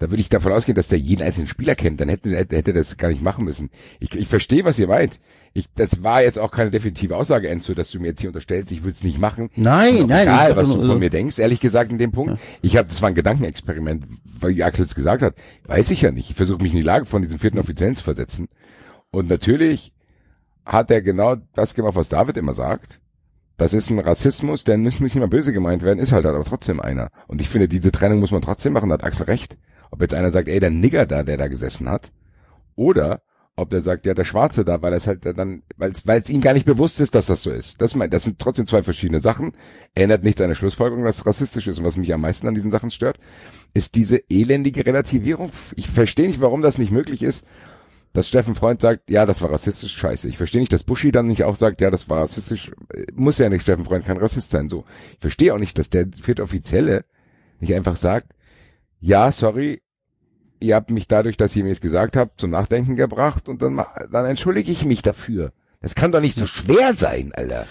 Da 0.00 0.10
würde 0.10 0.20
ich 0.20 0.28
davon 0.28 0.52
ausgehen, 0.52 0.74
dass 0.76 0.88
der 0.88 0.98
jeden 0.98 1.22
einzelnen 1.22 1.46
Spieler 1.48 1.74
kennt, 1.76 2.00
dann 2.00 2.08
hätte, 2.08 2.30
hätte, 2.36 2.56
hätte 2.56 2.70
er 2.72 2.74
das 2.74 2.96
gar 2.96 3.08
nicht 3.08 3.22
machen 3.22 3.44
müssen. 3.44 3.70
Ich, 4.00 4.14
ich 4.14 4.28
verstehe, 4.28 4.64
was 4.64 4.78
ihr 4.78 4.88
meint. 4.88 5.18
Ich, 5.54 5.66
das 5.74 6.02
war 6.02 6.22
jetzt 6.22 6.38
auch 6.38 6.50
keine 6.50 6.70
definitive 6.70 7.16
Aussage, 7.16 7.48
Enzo, 7.48 7.74
dass 7.74 7.90
du 7.90 8.00
mir 8.00 8.08
jetzt 8.08 8.20
hier 8.20 8.30
unterstellst, 8.30 8.70
ich 8.70 8.82
würde 8.82 8.96
es 8.96 9.02
nicht 9.02 9.18
machen. 9.18 9.50
Nein, 9.56 10.06
nein, 10.06 10.28
Egal, 10.28 10.56
was 10.56 10.68
du 10.68 10.84
von 10.84 10.98
mir 10.98 11.10
denkst, 11.10 11.38
ehrlich 11.38 11.60
gesagt, 11.60 11.90
in 11.90 11.98
dem 11.98 12.12
Punkt. 12.12 12.38
Ich 12.62 12.76
habe, 12.76 12.88
das 12.88 13.02
war 13.02 13.08
ein 13.08 13.14
Gedankenexperiment, 13.14 14.06
weil 14.40 14.62
Axel 14.62 14.84
es 14.84 14.94
gesagt 14.94 15.22
hat. 15.22 15.34
Weiß 15.66 15.90
ich 15.90 16.02
ja 16.02 16.10
nicht. 16.10 16.30
Ich 16.30 16.36
versuche 16.36 16.62
mich 16.62 16.72
in 16.72 16.78
die 16.78 16.84
Lage 16.84 17.06
von 17.06 17.22
diesem 17.22 17.38
vierten 17.38 17.58
Offiziellen 17.58 17.96
zu 17.96 18.04
versetzen. 18.04 18.48
Und 19.10 19.28
natürlich 19.28 19.92
hat 20.64 20.90
er 20.90 21.02
genau 21.02 21.36
das 21.54 21.74
gemacht, 21.74 21.96
was 21.96 22.10
David 22.10 22.36
immer 22.36 22.54
sagt. 22.54 23.00
Das 23.56 23.72
ist 23.72 23.90
ein 23.90 23.98
Rassismus, 23.98 24.62
der 24.62 24.76
nicht, 24.76 25.00
nicht 25.00 25.16
immer 25.16 25.26
böse 25.26 25.52
gemeint 25.52 25.82
werden, 25.82 25.98
ist 25.98 26.12
halt, 26.12 26.24
halt 26.24 26.36
aber 26.36 26.44
trotzdem 26.44 26.78
einer. 26.78 27.10
Und 27.26 27.40
ich 27.40 27.48
finde, 27.48 27.68
diese 27.68 27.90
Trennung 27.90 28.20
muss 28.20 28.30
man 28.30 28.42
trotzdem 28.42 28.72
machen, 28.72 28.88
da 28.88 28.94
hat 28.94 29.04
Axel 29.04 29.26
recht. 29.26 29.58
Ob 29.90 30.00
jetzt 30.00 30.14
einer 30.14 30.30
sagt, 30.30 30.46
ey, 30.46 30.60
der 30.60 30.70
Nigger 30.70 31.06
da, 31.06 31.24
der 31.24 31.38
da 31.38 31.48
gesessen 31.48 31.88
hat, 31.88 32.12
oder 32.76 33.22
ob 33.58 33.70
der 33.70 33.82
sagt, 33.82 34.06
ja, 34.06 34.14
der 34.14 34.24
Schwarze 34.24 34.64
da, 34.64 34.80
weil 34.82 34.92
es 34.92 35.06
halt 35.06 35.24
dann, 35.24 35.62
weil 35.76 36.20
es 36.20 36.30
ihm 36.30 36.40
gar 36.40 36.54
nicht 36.54 36.64
bewusst 36.64 37.00
ist, 37.00 37.14
dass 37.14 37.26
das 37.26 37.42
so 37.42 37.50
ist. 37.50 37.80
Das, 37.82 37.94
mein, 37.96 38.08
das 38.08 38.24
sind 38.24 38.38
trotzdem 38.38 38.66
zwei 38.66 38.82
verschiedene 38.82 39.18
Sachen. 39.18 39.52
Ändert 39.94 40.22
nicht 40.22 40.38
seine 40.38 40.54
Schlussfolgerung, 40.54 41.04
dass 41.04 41.18
es 41.18 41.26
rassistisch 41.26 41.66
ist. 41.66 41.78
Und 41.78 41.84
was 41.84 41.96
mich 41.96 42.14
am 42.14 42.20
meisten 42.20 42.46
an 42.46 42.54
diesen 42.54 42.70
Sachen 42.70 42.92
stört, 42.92 43.18
ist 43.74 43.96
diese 43.96 44.22
elendige 44.30 44.86
Relativierung. 44.86 45.50
Ich 45.74 45.88
verstehe 45.88 46.28
nicht, 46.28 46.40
warum 46.40 46.62
das 46.62 46.78
nicht 46.78 46.92
möglich 46.92 47.22
ist, 47.22 47.44
dass 48.12 48.28
Steffen 48.28 48.54
Freund 48.54 48.80
sagt, 48.80 49.10
ja, 49.10 49.26
das 49.26 49.42
war 49.42 49.50
rassistisch, 49.50 49.96
scheiße. 49.96 50.28
Ich 50.28 50.38
verstehe 50.38 50.60
nicht, 50.60 50.72
dass 50.72 50.84
Buschi 50.84 51.10
dann 51.10 51.26
nicht 51.26 51.42
auch 51.42 51.56
sagt, 51.56 51.80
ja, 51.80 51.90
das 51.90 52.08
war 52.08 52.22
rassistisch. 52.22 52.70
Muss 53.14 53.38
ja 53.38 53.48
nicht, 53.48 53.62
Steffen 53.62 53.84
Freund 53.84 54.06
kann 54.06 54.18
Rassist 54.18 54.50
sein. 54.50 54.68
So. 54.68 54.84
Ich 55.14 55.20
verstehe 55.20 55.52
auch 55.52 55.58
nicht, 55.58 55.78
dass 55.78 55.90
der 55.90 56.06
vierte 56.20 56.44
Offizielle 56.44 57.04
nicht 57.58 57.74
einfach 57.74 57.96
sagt, 57.96 58.32
ja, 59.00 59.32
sorry, 59.32 59.82
ihr 60.60 60.74
habt 60.74 60.90
mich 60.90 61.08
dadurch, 61.08 61.36
dass 61.36 61.54
ihr 61.56 61.64
mir 61.64 61.72
es 61.72 61.80
gesagt 61.80 62.16
habt, 62.16 62.40
zum 62.40 62.50
Nachdenken 62.50 62.96
gebracht 62.96 63.48
und 63.48 63.62
dann, 63.62 63.80
dann 64.10 64.26
entschuldige 64.26 64.70
ich 64.72 64.84
mich 64.84 65.02
dafür. 65.02 65.52
Das 65.80 65.94
kann 65.94 66.12
doch 66.12 66.20
nicht 66.20 66.36
so 66.36 66.46
schwer 66.46 66.94
sein, 66.96 67.32
Alter. 67.34 67.66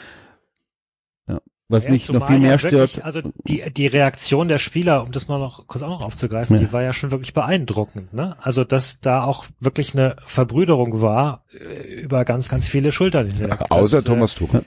Ja. 1.27 1.39
Was 1.69 1.83
Ja, 1.83 1.91
mich 1.91 2.09
noch 2.09 2.25
viel 2.27 2.39
mehr 2.39 2.55
ja 2.55 2.63
wirklich, 2.63 2.91
stört, 2.91 3.05
Also 3.05 3.21
die, 3.45 3.61
die 3.73 3.87
Reaktion 3.87 4.47
der 4.47 4.57
Spieler, 4.57 5.03
um 5.03 5.11
das 5.11 5.27
mal 5.27 5.37
noch 5.39 5.67
kurz 5.67 5.83
auch 5.83 5.89
noch 5.89 6.01
aufzugreifen, 6.01 6.55
Ja. 6.55 6.61
die 6.63 6.71
war 6.71 6.81
ja 6.83 6.93
schon 6.93 7.11
wirklich 7.11 7.33
beeindruckend. 7.33 8.13
Ne? 8.13 8.37
Also 8.41 8.63
dass 8.63 9.01
da 9.01 9.23
auch 9.23 9.45
wirklich 9.59 9.93
eine 9.93 10.15
Verbrüderung 10.25 11.01
war 11.01 11.43
äh, 11.51 12.01
über 12.01 12.23
ganz, 12.23 12.47
ganz 12.47 12.67
viele 12.69 12.91
Schultern 12.93 13.27
hinweg. 13.29 13.49
Das, 13.59 13.71
Außer 13.71 13.99
äh, 13.99 14.03
Thomas 14.03 14.35
Tuchel. 14.35 14.63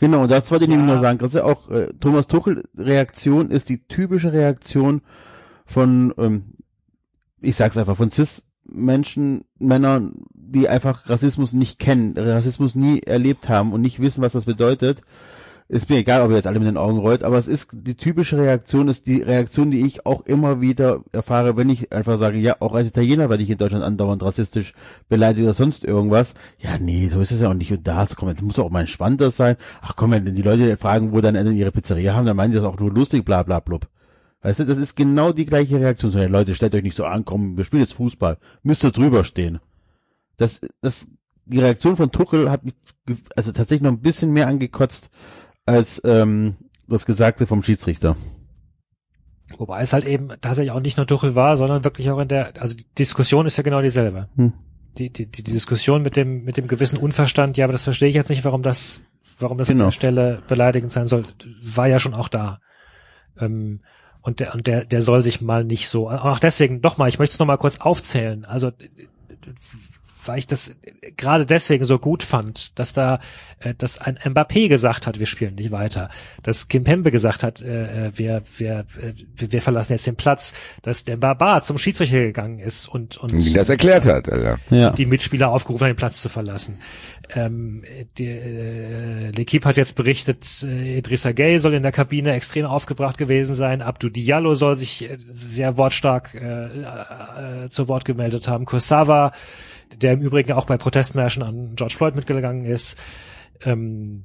Genau, 0.00 0.26
das 0.28 0.50
wollte 0.50 0.64
ich 0.64 0.70
Ja. 0.70 0.76
nämlich 0.76 0.92
nur 0.94 1.02
sagen. 1.02 1.18
Das 1.18 1.28
ist 1.28 1.34
ja 1.34 1.44
auch, 1.44 1.68
äh, 1.70 1.88
Thomas 1.98 2.28
Tuchel 2.28 2.62
Reaktion 2.76 3.50
ist 3.50 3.68
die 3.68 3.78
typische 3.88 4.32
Reaktion 4.32 5.02
von, 5.66 6.14
ähm, 6.18 6.53
ich 7.44 7.56
sag's 7.56 7.76
einfach, 7.76 7.96
von 7.96 8.10
Cis-Menschen, 8.10 9.44
Männern, 9.58 10.24
die 10.34 10.68
einfach 10.68 11.08
Rassismus 11.08 11.52
nicht 11.52 11.78
kennen, 11.78 12.14
Rassismus 12.16 12.74
nie 12.74 13.00
erlebt 13.00 13.48
haben 13.48 13.72
und 13.72 13.80
nicht 13.80 14.00
wissen, 14.00 14.22
was 14.22 14.32
das 14.32 14.44
bedeutet. 14.44 15.02
Ist 15.66 15.88
mir 15.88 15.96
egal, 15.96 16.20
ob 16.20 16.28
ihr 16.28 16.36
jetzt 16.36 16.46
alle 16.46 16.58
mit 16.58 16.68
den 16.68 16.76
Augen 16.76 16.98
rollt, 16.98 17.22
aber 17.22 17.38
es 17.38 17.48
ist 17.48 17.70
die 17.72 17.94
typische 17.94 18.36
Reaktion, 18.36 18.86
ist 18.86 19.06
die 19.06 19.22
Reaktion, 19.22 19.70
die 19.70 19.86
ich 19.86 20.04
auch 20.04 20.26
immer 20.26 20.60
wieder 20.60 21.00
erfahre, 21.10 21.56
wenn 21.56 21.70
ich 21.70 21.90
einfach 21.90 22.18
sage, 22.18 22.36
ja, 22.36 22.56
auch 22.60 22.74
als 22.74 22.88
Italiener 22.88 23.30
werde 23.30 23.42
ich 23.42 23.48
in 23.48 23.56
Deutschland 23.56 23.82
andauernd 23.82 24.22
rassistisch 24.22 24.74
beleidigt 25.08 25.44
oder 25.44 25.54
sonst 25.54 25.82
irgendwas. 25.82 26.34
Ja, 26.58 26.76
nee, 26.78 27.08
so 27.10 27.18
ist 27.18 27.32
es 27.32 27.40
ja 27.40 27.48
auch 27.48 27.54
nicht. 27.54 27.72
Und 27.72 27.88
da 27.88 28.06
komm, 28.14 28.28
jetzt 28.28 28.42
muss 28.42 28.58
auch 28.58 28.68
mal 28.68 28.86
Schwander 28.86 29.30
sein. 29.30 29.56
Ach 29.80 29.96
komm, 29.96 30.10
wenn 30.10 30.34
die 30.34 30.42
Leute 30.42 30.76
fragen, 30.76 31.12
wo 31.12 31.22
dann 31.22 31.56
ihre 31.56 31.72
Pizzeria 31.72 32.14
haben, 32.14 32.26
dann 32.26 32.36
meinen 32.36 32.52
die 32.52 32.58
das 32.58 32.66
auch 32.66 32.78
nur 32.78 32.92
lustig, 32.92 33.24
bla 33.24 33.42
bla 33.42 33.60
blub. 33.60 33.88
Weißt 34.44 34.58
du, 34.58 34.66
das 34.66 34.76
ist 34.76 34.94
genau 34.94 35.32
die 35.32 35.46
gleiche 35.46 35.80
Reaktion. 35.80 36.10
So, 36.10 36.18
ja, 36.18 36.26
Leute, 36.26 36.54
stellt 36.54 36.74
euch 36.74 36.82
nicht 36.82 36.98
so 36.98 37.06
an, 37.06 37.24
komm, 37.24 37.56
wir 37.56 37.64
spielen 37.64 37.80
jetzt 37.80 37.94
Fußball. 37.94 38.36
Müsst 38.62 38.84
ihr 38.84 38.90
drüber 38.90 39.24
stehen. 39.24 39.58
Das, 40.36 40.60
das, 40.82 41.06
die 41.46 41.60
Reaktion 41.60 41.96
von 41.96 42.12
Tuchel 42.12 42.50
hat 42.50 42.62
mich, 42.62 42.74
also 43.36 43.52
tatsächlich 43.52 43.80
noch 43.80 43.92
ein 43.92 44.02
bisschen 44.02 44.32
mehr 44.32 44.46
angekotzt 44.46 45.08
als 45.64 45.98
ähm, 46.04 46.56
das 46.86 47.06
Gesagte 47.06 47.46
vom 47.46 47.62
Schiedsrichter. 47.62 48.16
Wobei 49.56 49.80
es 49.80 49.94
halt 49.94 50.04
eben 50.04 50.28
tatsächlich 50.42 50.72
auch 50.72 50.80
nicht 50.80 50.98
nur 50.98 51.06
Tuchel 51.06 51.34
war, 51.34 51.56
sondern 51.56 51.82
wirklich 51.82 52.10
auch 52.10 52.18
in 52.18 52.28
der, 52.28 52.60
also 52.60 52.76
die 52.76 52.84
Diskussion 52.98 53.46
ist 53.46 53.56
ja 53.56 53.62
genau 53.62 53.80
dieselbe. 53.80 54.28
Hm. 54.36 54.52
Die, 54.98 55.08
die, 55.08 55.24
die 55.24 55.42
Diskussion 55.42 56.02
mit 56.02 56.16
dem, 56.16 56.44
mit 56.44 56.58
dem 56.58 56.68
gewissen 56.68 56.98
Unverstand, 56.98 57.56
ja, 57.56 57.64
aber 57.64 57.72
das 57.72 57.84
verstehe 57.84 58.10
ich 58.10 58.14
jetzt 58.14 58.28
nicht, 58.28 58.44
warum 58.44 58.62
das, 58.62 59.04
warum 59.38 59.56
das 59.56 59.68
Genau. 59.68 59.84
an 59.84 59.86
der 59.86 59.92
Stelle 59.92 60.42
beleidigend 60.48 60.92
sein 60.92 61.06
soll, 61.06 61.24
war 61.62 61.88
ja 61.88 61.98
schon 61.98 62.12
auch 62.12 62.28
da. 62.28 62.60
Ähm, 63.40 63.80
und 64.24 64.40
der, 64.40 64.54
und 64.54 64.66
der, 64.66 64.86
der 64.86 65.02
soll 65.02 65.22
sich 65.22 65.42
mal 65.42 65.64
nicht 65.64 65.88
so, 65.88 66.10
auch 66.10 66.38
deswegen, 66.38 66.80
doch 66.80 66.96
mal, 66.96 67.08
ich 67.08 67.18
möchte 67.18 67.34
es 67.34 67.38
noch 67.38 67.46
mal 67.46 67.58
kurz 67.58 67.78
aufzählen. 67.78 68.46
Also, 68.46 68.72
weil 70.24 70.38
ich 70.38 70.46
das 70.46 70.74
gerade 71.18 71.44
deswegen 71.44 71.84
so 71.84 71.98
gut 71.98 72.22
fand, 72.22 72.72
dass 72.78 72.94
da, 72.94 73.20
äh, 73.60 73.74
dass 73.74 73.98
ein 73.98 74.16
Mbappé 74.16 74.68
gesagt 74.68 75.06
hat, 75.06 75.18
wir 75.18 75.26
spielen 75.26 75.56
nicht 75.56 75.72
weiter, 75.72 76.08
dass 76.42 76.68
Kim 76.68 76.84
Pembe 76.84 77.10
gesagt 77.10 77.42
hat, 77.42 77.60
äh, 77.60 78.06
äh, 78.06 78.12
wir, 78.14 78.42
wir, 78.56 78.86
äh, 78.96 79.12
wir, 79.36 79.52
wir 79.52 79.60
verlassen 79.60 79.92
jetzt 79.92 80.06
den 80.06 80.16
Platz, 80.16 80.54
dass 80.80 81.04
der 81.04 81.18
Baba 81.18 81.60
zum 81.60 81.76
Schiedsrichter 81.76 82.20
gegangen 82.20 82.60
ist 82.60 82.88
und, 82.88 83.18
und 83.18 83.34
Und 83.34 83.44
wie 83.44 83.52
das 83.52 83.68
erklärt 83.68 84.06
hat, 84.06 84.32
Alter. 84.32 84.58
Ja. 84.70 84.90
die 84.90 85.04
Mitspieler 85.04 85.50
aufgerufen, 85.50 85.84
den 85.84 85.96
Platz 85.96 86.22
zu 86.22 86.30
verlassen. 86.30 86.78
Ähm, 87.30 87.82
die, 88.18 88.26
äh, 88.26 89.30
L'Equipe 89.30 89.64
hat 89.64 89.76
jetzt 89.76 89.94
berichtet, 89.94 90.62
äh, 90.62 90.98
Idrissa 90.98 91.32
Gay 91.32 91.58
soll 91.58 91.74
in 91.74 91.82
der 91.82 91.92
Kabine 91.92 92.32
extrem 92.32 92.66
aufgebracht 92.66 93.16
gewesen 93.16 93.54
sein. 93.54 93.80
Abdou 93.82 94.08
Diallo 94.08 94.54
soll 94.54 94.74
sich 94.74 95.10
äh, 95.10 95.16
sehr 95.18 95.78
wortstark 95.78 96.34
äh, 96.34 97.64
äh, 97.64 97.68
zu 97.70 97.88
Wort 97.88 98.04
gemeldet 98.04 98.46
haben. 98.46 98.66
Kursawa, 98.66 99.32
der 100.00 100.12
im 100.12 100.20
Übrigen 100.20 100.52
auch 100.52 100.66
bei 100.66 100.76
Protestmärschen 100.76 101.42
an 101.42 101.76
George 101.76 101.94
Floyd 101.96 102.14
mitgegangen 102.14 102.66
ist. 102.66 102.98
Ähm, 103.64 104.24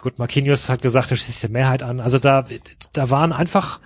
gut, 0.00 0.18
Marquinhos 0.18 0.68
hat 0.68 0.82
gesagt, 0.82 1.10
er 1.10 1.16
schließt 1.16 1.42
die 1.42 1.48
Mehrheit 1.48 1.82
an. 1.82 1.98
Also 2.00 2.18
da, 2.18 2.46
da 2.92 3.10
waren 3.10 3.32
einfach 3.32 3.80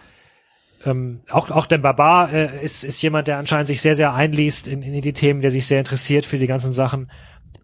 ähm, 0.85 1.21
auch 1.31 1.51
auch 1.51 1.67
der 1.67 1.79
Baba 1.79 2.27
äh, 2.31 2.65
ist 2.65 2.85
ist 2.85 3.03
jemand, 3.03 3.29
der 3.29 3.37
anscheinend 3.37 3.67
sich 3.67 3.83
sehr 3.83 3.95
sehr 3.95 4.15
einliest 4.15 4.67
in, 4.67 4.83
in 4.83 5.01
die 5.03 5.13
Themen, 5.13 5.43
der 5.43 5.51
sich 5.51 5.67
sehr 5.67 5.79
interessiert 5.79 6.25
für 6.25 6.39
die 6.39 6.47
ganzen 6.47 6.73
Sachen. 6.73 7.11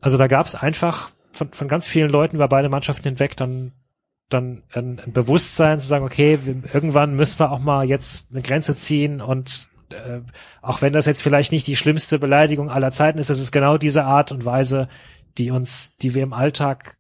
Also 0.00 0.18
da 0.18 0.26
gab 0.26 0.46
es 0.46 0.54
einfach 0.54 1.10
von 1.32 1.52
von 1.52 1.68
ganz 1.68 1.86
vielen 1.88 2.10
Leuten 2.10 2.36
über 2.36 2.48
beide 2.48 2.68
Mannschaften 2.68 3.08
hinweg 3.08 3.36
dann 3.36 3.72
dann 4.28 4.64
ein, 4.72 4.98
ein 4.98 5.12
Bewusstsein 5.12 5.78
zu 5.78 5.86
sagen, 5.86 6.04
okay, 6.04 6.40
wir, 6.44 6.62
irgendwann 6.74 7.14
müssen 7.14 7.38
wir 7.38 7.52
auch 7.52 7.60
mal 7.60 7.86
jetzt 7.86 8.32
eine 8.32 8.42
Grenze 8.42 8.74
ziehen 8.74 9.20
und 9.20 9.68
äh, 9.90 10.20
auch 10.62 10.82
wenn 10.82 10.92
das 10.92 11.06
jetzt 11.06 11.22
vielleicht 11.22 11.52
nicht 11.52 11.66
die 11.66 11.76
schlimmste 11.76 12.18
Beleidigung 12.18 12.70
aller 12.70 12.90
Zeiten 12.90 13.18
ist, 13.18 13.30
es 13.30 13.40
ist 13.40 13.52
genau 13.52 13.78
diese 13.78 14.04
Art 14.04 14.32
und 14.32 14.44
Weise, 14.44 14.88
die 15.38 15.50
uns, 15.50 15.96
die 15.98 16.14
wir 16.14 16.24
im 16.24 16.32
Alltag 16.32 16.96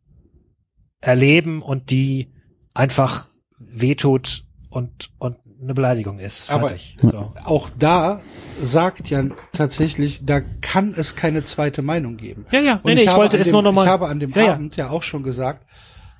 erleben 1.00 1.62
und 1.62 1.90
die 1.90 2.32
einfach 2.74 3.28
wehtut 3.58 4.44
und 4.70 5.10
und 5.18 5.36
eine 5.62 5.74
Beleidigung 5.74 6.18
ist. 6.18 6.50
Aber- 6.50 6.68
Fertig. 6.68 6.96
so. 7.00 7.32
Auch 7.44 7.70
da 7.78 8.20
sagt 8.62 9.08
ja 9.10 9.24
tatsächlich, 9.52 10.24
da 10.24 10.40
kann 10.60 10.94
es 10.96 11.16
keine 11.16 11.44
zweite 11.44 11.82
Meinung 11.82 12.16
geben. 12.16 12.46
Ja, 12.50 12.60
ja, 12.60 12.74
Und 12.74 12.84
nee, 12.84 12.94
nee, 12.94 13.02
ich 13.02 13.08
habe 13.08 13.18
wollte 13.18 13.36
an 13.36 13.40
es 13.42 13.48
dem, 13.48 13.52
nur 13.52 13.62
noch 13.62 13.72
mal- 13.72 13.84
Ich 13.84 13.90
habe 13.90 14.08
an 14.08 14.20
dem 14.20 14.32
Ja, 14.32 14.42
ja. 14.44 14.52
Abend 14.54 14.76
ja 14.76 14.90
auch 14.90 15.02
schon 15.02 15.22
gesagt, 15.22 15.66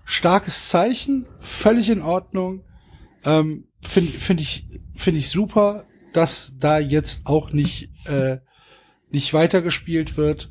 starkes 0.05 0.69
Zeichen, 0.69 1.27
völlig 1.39 1.91
in 1.91 2.03
Ordnung. 2.03 2.63
Ähm, 3.25 3.65
Finde 3.83 4.13
find 4.13 4.41
ich, 4.41 4.67
finde 4.95 5.21
ich 5.21 5.29
super, 5.31 5.85
dass 6.13 6.55
da 6.59 6.79
jetzt 6.79 7.27
auch 7.27 7.53
nicht, 7.53 7.91
äh, 8.07 8.39
nicht 9.11 9.33
weitergespielt 9.33 10.17
wird. 10.17 10.51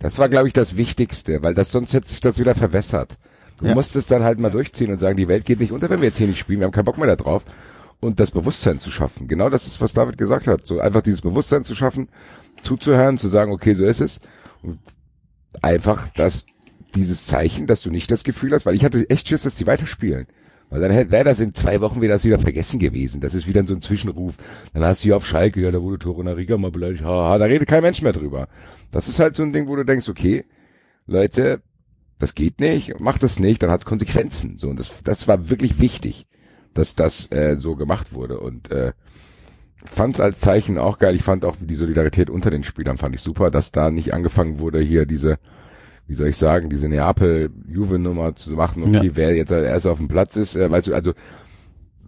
Das 0.00 0.18
war, 0.18 0.28
glaube 0.28 0.48
ich, 0.48 0.52
das 0.52 0.76
Wichtigste, 0.76 1.42
weil 1.42 1.54
das 1.54 1.70
sonst 1.72 1.92
hätte 1.94 2.08
sich 2.08 2.20
das 2.20 2.38
wieder 2.38 2.54
verwässert. 2.54 3.16
Du 3.58 3.66
Ja. 3.66 3.74
musst 3.74 3.94
es 3.96 4.06
dann 4.06 4.22
halt 4.24 4.38
mal 4.40 4.50
durchziehen 4.50 4.90
und 4.92 4.98
sagen, 4.98 5.16
die 5.16 5.28
Welt 5.28 5.46
geht 5.46 5.60
nicht 5.60 5.72
unter, 5.72 5.88
wenn 5.88 6.00
wir 6.00 6.08
jetzt 6.08 6.18
hier 6.18 6.26
nicht 6.26 6.38
spielen, 6.40 6.58
wir 6.60 6.64
haben 6.66 6.72
keinen 6.72 6.84
Bock 6.84 6.98
mehr 6.98 7.06
da 7.06 7.16
drauf. 7.16 7.44
Und 8.04 8.20
das 8.20 8.32
Bewusstsein 8.32 8.78
zu 8.80 8.90
schaffen. 8.90 9.28
Genau 9.28 9.48
das 9.48 9.66
ist, 9.66 9.80
was 9.80 9.94
David 9.94 10.18
gesagt 10.18 10.46
hat. 10.46 10.66
So 10.66 10.78
einfach 10.78 11.00
dieses 11.00 11.22
Bewusstsein 11.22 11.64
zu 11.64 11.74
schaffen, 11.74 12.08
zuzuhören, 12.62 13.16
zu 13.16 13.28
sagen, 13.28 13.50
okay, 13.50 13.72
so 13.72 13.86
ist 13.86 14.00
es. 14.00 14.20
Und 14.62 14.78
einfach 15.62 16.08
das, 16.14 16.44
dieses 16.94 17.26
Zeichen, 17.26 17.66
dass 17.66 17.80
du 17.80 17.90
nicht 17.90 18.10
das 18.10 18.22
Gefühl 18.22 18.52
hast, 18.52 18.66
weil 18.66 18.74
ich 18.74 18.84
hatte 18.84 19.08
echt 19.08 19.28
Schiss, 19.28 19.42
dass 19.42 19.54
die 19.54 19.66
weiterspielen. 19.66 20.26
Weil 20.68 20.80
dann 20.82 21.10
wäre 21.10 21.24
das 21.24 21.40
in 21.40 21.54
zwei 21.54 21.80
Wochen 21.80 22.02
wieder 22.02 22.12
das 22.12 22.24
wieder 22.24 22.38
vergessen 22.38 22.78
gewesen. 22.78 23.22
Das 23.22 23.32
ist 23.32 23.46
wieder 23.46 23.66
so 23.66 23.72
ein 23.72 23.80
Zwischenruf. 23.80 24.34
Dann 24.74 24.84
hast 24.84 25.02
du 25.02 25.04
hier 25.04 25.16
auf 25.16 25.26
Schalke, 25.26 25.62
ja, 25.62 25.70
da 25.70 25.80
wurde 25.80 25.98
Tore 25.98 26.24
nach 26.24 26.36
Riga 26.36 26.58
mal 26.58 26.70
beleidigt, 26.70 27.04
haha, 27.04 27.38
da 27.38 27.46
redet 27.46 27.68
kein 27.68 27.82
Mensch 27.82 28.02
mehr 28.02 28.12
drüber. 28.12 28.48
Das 28.90 29.08
ist 29.08 29.18
halt 29.18 29.34
so 29.34 29.42
ein 29.42 29.54
Ding, 29.54 29.66
wo 29.66 29.76
du 29.76 29.84
denkst, 29.84 30.10
okay, 30.10 30.44
Leute, 31.06 31.62
das 32.18 32.34
geht 32.34 32.60
nicht, 32.60 33.00
macht 33.00 33.22
das 33.22 33.38
nicht, 33.38 33.62
dann 33.62 33.70
hat 33.70 33.80
es 33.80 33.86
Konsequenzen. 33.86 34.58
So, 34.58 34.68
und 34.68 34.78
das, 34.78 34.90
das 35.04 35.26
war 35.26 35.48
wirklich 35.48 35.80
wichtig, 35.80 36.26
dass 36.74 36.94
das 36.94 37.30
äh, 37.32 37.56
so 37.58 37.76
gemacht 37.76 38.12
wurde. 38.12 38.40
Und 38.40 38.70
äh, 38.70 38.92
fand 39.84 40.14
es 40.14 40.20
als 40.20 40.40
Zeichen 40.40 40.78
auch 40.78 40.98
geil. 40.98 41.14
Ich 41.14 41.22
fand 41.22 41.44
auch 41.44 41.56
die 41.60 41.74
Solidarität 41.74 42.30
unter 42.30 42.50
den 42.50 42.64
Spielern 42.64 42.98
fand 42.98 43.14
ich 43.14 43.20
super, 43.20 43.50
dass 43.50 43.72
da 43.72 43.90
nicht 43.90 44.14
angefangen 44.14 44.58
wurde, 44.58 44.80
hier 44.80 45.06
diese, 45.06 45.38
wie 46.06 46.14
soll 46.14 46.28
ich 46.28 46.36
sagen, 46.36 46.70
diese 46.70 46.88
Neapel-Juve-Nummer 46.88 48.34
zu 48.36 48.50
machen, 48.52 48.82
okay, 48.84 49.06
Ja. 49.08 49.16
wer 49.16 49.36
jetzt 49.36 49.50
erst 49.50 49.86
auf 49.86 49.98
dem 49.98 50.08
Platz 50.08 50.36
ist, 50.36 50.56
äh, 50.56 50.70
weißt 50.70 50.88
du, 50.88 50.94
also 50.94 51.12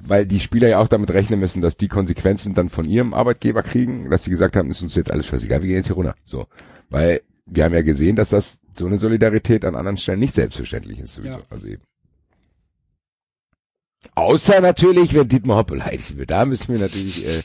weil 0.08 0.24
die 0.24 0.40
Spieler 0.40 0.68
ja 0.68 0.78
auch 0.78 0.88
damit 0.88 1.10
rechnen 1.10 1.40
müssen, 1.40 1.62
dass 1.62 1.76
die 1.76 1.88
Konsequenzen 1.88 2.54
dann 2.54 2.68
von 2.68 2.84
ihrem 2.84 3.12
Arbeitgeber 3.12 3.62
kriegen, 3.62 4.08
dass 4.08 4.22
sie 4.24 4.30
gesagt 4.30 4.54
haben, 4.54 4.70
ist 4.70 4.80
uns 4.82 4.94
jetzt 4.94 5.10
alles 5.10 5.26
scheißegal, 5.26 5.62
wir 5.62 5.66
gehen 5.66 5.76
jetzt 5.76 5.86
hier 5.88 5.96
runter. 5.96 6.14
So. 6.24 6.46
Weil 6.90 7.22
wir 7.46 7.64
haben 7.64 7.74
ja 7.74 7.82
gesehen, 7.82 8.14
dass 8.14 8.30
das 8.30 8.58
so 8.74 8.86
eine 8.86 8.98
Solidarität 8.98 9.64
an 9.64 9.74
anderen 9.74 9.96
Stellen 9.96 10.20
nicht 10.20 10.34
selbstverständlich 10.34 11.00
ist. 11.00 11.14
Sowieso. 11.14 11.32
Ja. 11.32 11.40
Also 11.50 11.66
eben. 11.66 11.82
Außer 14.14 14.60
natürlich, 14.60 15.14
wenn 15.14 15.28
Dietmar 15.28 15.58
Hopp 15.58 15.68
beleidigt 15.68 16.16
wird. 16.16 16.30
Da 16.30 16.44
müssen 16.44 16.72
wir 16.72 16.80
natürlich, 16.80 17.26
äh, 17.26 17.42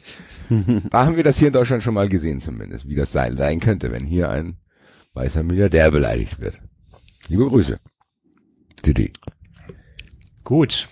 da 0.89 1.05
haben 1.05 1.15
wir 1.15 1.23
das 1.23 1.37
hier 1.37 1.47
in 1.47 1.53
Deutschland 1.53 1.83
schon 1.83 1.93
mal 1.93 2.09
gesehen 2.09 2.41
zumindest, 2.41 2.87
wie 2.87 2.95
das 2.95 3.11
sein, 3.11 3.37
sein 3.37 3.59
könnte, 3.59 3.91
wenn 3.91 4.05
hier 4.05 4.29
ein 4.29 4.57
weißer 5.13 5.43
Milliardär 5.43 5.91
beleidigt 5.91 6.39
wird. 6.39 6.59
Liebe 7.27 7.47
Grüße. 7.47 7.79
Didi. 8.85 9.11
Gut. 10.43 10.89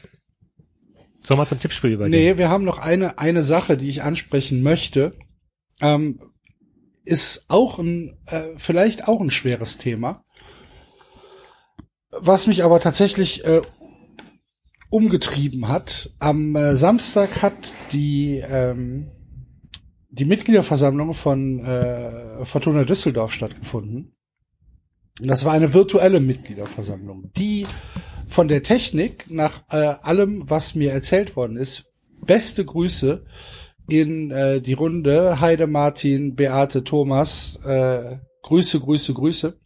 Sollen 1.25 1.39
wir 1.39 1.45
zum 1.45 1.59
Tippspiel 1.59 1.91
übergehen? 1.91 2.11
Nee, 2.11 2.37
wir 2.37 2.49
haben 2.49 2.63
noch 2.63 2.79
eine, 2.79 3.19
eine 3.19 3.43
Sache, 3.43 3.77
die 3.77 3.89
ich 3.89 4.03
ansprechen 4.03 4.63
möchte. 4.63 5.17
Ähm, 5.81 6.19
ist 7.03 7.45
auch 7.49 7.79
ein, 7.79 8.17
äh, 8.27 8.41
vielleicht 8.57 9.07
auch 9.07 9.19
ein 9.19 9.31
schweres 9.31 9.77
Thema. 9.77 10.23
Was 12.11 12.47
mich 12.47 12.63
aber 12.63 12.79
tatsächlich 12.79 13.45
äh, 13.45 13.61
umgetrieben 14.89 15.67
hat. 15.67 16.11
Am 16.19 16.55
äh, 16.55 16.75
Samstag 16.75 17.41
hat 17.41 17.53
die 17.91 18.43
ähm, 18.47 19.11
die 20.11 20.25
Mitgliederversammlung 20.25 21.13
von 21.13 21.59
äh, 21.59 22.45
Fortuna 22.45 22.83
Düsseldorf 22.83 23.31
stattgefunden. 23.31 24.15
Und 25.21 25.27
das 25.27 25.45
war 25.45 25.53
eine 25.53 25.73
virtuelle 25.73 26.19
Mitgliederversammlung, 26.19 27.31
die 27.37 27.65
von 28.27 28.47
der 28.47 28.63
Technik 28.63 29.25
nach 29.29 29.63
äh, 29.69 29.93
allem, 30.01 30.49
was 30.49 30.75
mir 30.75 30.91
erzählt 30.91 31.35
worden 31.35 31.57
ist, 31.57 31.91
beste 32.25 32.65
Grüße 32.65 33.25
in 33.89 34.31
äh, 34.31 34.61
die 34.61 34.73
Runde. 34.73 35.39
Heide, 35.39 35.67
Martin, 35.67 36.35
Beate, 36.35 36.83
Thomas, 36.83 37.59
äh, 37.65 38.17
Grüße, 38.43 38.79
Grüße, 38.79 39.13
Grüße. 39.13 39.59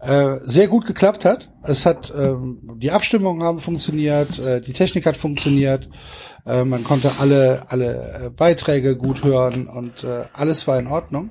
Äh, 0.00 0.36
sehr 0.42 0.68
gut 0.68 0.86
geklappt 0.86 1.24
hat. 1.24 1.48
Es 1.64 1.84
hat 1.84 2.12
ähm, 2.16 2.76
die 2.76 2.92
Abstimmungen 2.92 3.42
haben 3.42 3.58
funktioniert, 3.58 4.38
äh, 4.38 4.60
die 4.60 4.72
Technik 4.72 5.06
hat 5.06 5.16
funktioniert, 5.16 5.88
äh, 6.46 6.64
man 6.64 6.84
konnte 6.84 7.10
alle 7.18 7.64
alle 7.68 8.26
äh, 8.26 8.30
Beiträge 8.30 8.96
gut 8.96 9.24
hören 9.24 9.66
und 9.66 10.04
äh, 10.04 10.24
alles 10.34 10.68
war 10.68 10.78
in 10.78 10.86
Ordnung. 10.86 11.30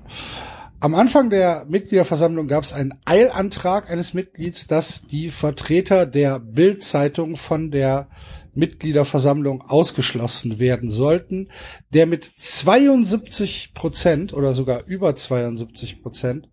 Am 0.81 0.95
Anfang 0.95 1.29
der 1.29 1.65
Mitgliederversammlung 1.69 2.47
gab 2.47 2.65
es 2.65 2.73
einen 2.73 2.93
Eilantrag 3.05 3.89
eines 3.89 4.13
Mitglieds, 4.13 4.67
dass 4.67 5.01
die 5.01 5.29
Vertreter 5.29 6.05
der 6.05 6.39
Bild-Zeitung 6.39 7.37
von 7.37 7.71
der 7.71 8.09
Mitgliederversammlung 8.53 9.61
ausgeschlossen 9.61 10.59
werden 10.59 10.91
sollten, 10.91 11.49
der 11.93 12.05
mit 12.05 12.29
72 12.37 13.71
Prozent 13.73 14.33
oder 14.33 14.53
sogar 14.53 14.85
über 14.85 15.15
72 15.15 16.01
Prozent 16.01 16.49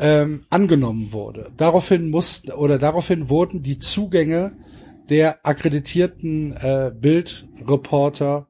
ähm, 0.00 0.46
angenommen 0.48 1.12
wurde. 1.12 1.52
Daraufhin 1.56 2.08
mussten 2.10 2.50
oder 2.52 2.78
daraufhin 2.78 3.28
wurden 3.28 3.62
die 3.62 3.78
Zugänge 3.78 4.56
der 5.10 5.46
akkreditierten 5.46 6.56
äh, 6.56 6.92
Bildreporter 6.94 8.48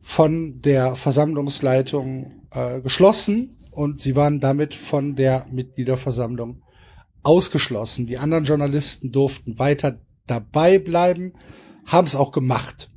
von 0.00 0.60
der 0.60 0.96
Versammlungsleitung 0.96 2.42
äh, 2.50 2.80
geschlossen 2.80 3.56
und 3.72 4.00
sie 4.00 4.16
waren 4.16 4.40
damit 4.40 4.74
von 4.74 5.14
der 5.14 5.46
Mitgliederversammlung 5.50 6.62
ausgeschlossen. 7.22 8.06
Die 8.06 8.18
anderen 8.18 8.44
Journalisten 8.44 9.12
durften 9.12 9.58
weiter 9.58 10.00
dabei 10.26 10.78
bleiben, 10.78 11.34
haben 11.86 12.06
es 12.06 12.16
auch 12.16 12.32
gemacht. 12.32 12.90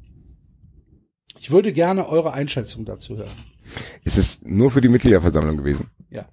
Ich 1.39 1.51
würde 1.51 1.72
gerne 1.73 2.09
eure 2.09 2.33
Einschätzung 2.33 2.85
dazu 2.85 3.17
hören. 3.17 3.30
Ist 4.03 4.17
es 4.17 4.41
nur 4.41 4.72
für 4.72 4.81
die 4.81 4.89
Mitgliederversammlung 4.89 5.57
gewesen? 5.57 5.89
Ja. 6.09 6.25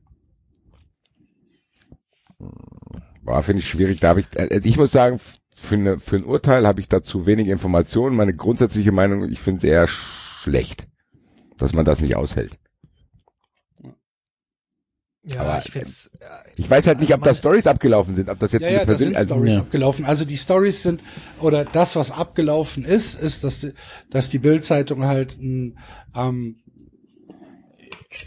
War 3.25 3.43
finde 3.43 3.61
ich 3.61 3.69
schwierig. 3.69 4.01
Da 4.01 4.11
habe 4.11 4.21
ich, 4.21 4.27
äh, 4.37 4.61
ich 4.63 4.77
muss 4.77 4.93
sagen, 4.93 5.19
für, 5.55 5.75
eine, 5.75 5.99
für 5.99 6.17
ein 6.17 6.25
Urteil 6.25 6.67
habe 6.67 6.81
ich 6.81 6.89
dazu 6.89 7.27
wenig 7.27 7.49
Informationen. 7.49 8.17
Meine 8.17 8.35
grundsätzliche 8.35 8.93
Meinung, 8.93 9.31
ich 9.31 9.41
finde 9.41 9.59
es 9.59 9.65
eher 9.65 9.89
schlecht, 9.89 10.87
dass 11.59 11.73
man 11.73 11.85
das 11.85 12.01
nicht 12.01 12.17
aushält. 12.17 12.59
Ja, 15.27 15.41
Aber, 15.41 15.59
ich 15.59 15.73
find's, 15.73 16.11
äh, 16.21 16.27
Ich 16.57 16.69
weiß 16.69 16.87
halt 16.87 17.01
nicht, 17.01 17.13
Also 17.13 17.21
ob 17.23 17.25
da 17.25 17.35
Stories 17.35 17.67
abgelaufen 17.67 18.15
sind, 18.15 18.29
ob 18.29 18.39
das 18.39 18.53
jetzt 18.53 18.63
Ja, 18.63 18.69
eine 18.69 18.77
ja, 18.79 18.85
da 18.85 18.95
sind 18.97 19.17
also, 19.17 19.35
Stories 19.35 19.55
ja. 19.55 19.61
abgelaufen. 19.61 20.05
Also 20.05 20.27
die 20.27 20.37
Stories 20.37 20.83
sind, 20.83 21.01
oder 21.41 21.65
das, 21.65 21.97
was 21.97 22.11
abgelaufen 22.11 22.85
ist, 22.85 23.15
ist, 23.23 23.43
dass 23.43 23.61
die, 23.61 23.73
dass 24.11 24.29
die 24.29 24.39
Bildzeitung 24.39 25.07
halt 25.07 25.39
ein, 25.39 25.79
ähm, 26.15 26.63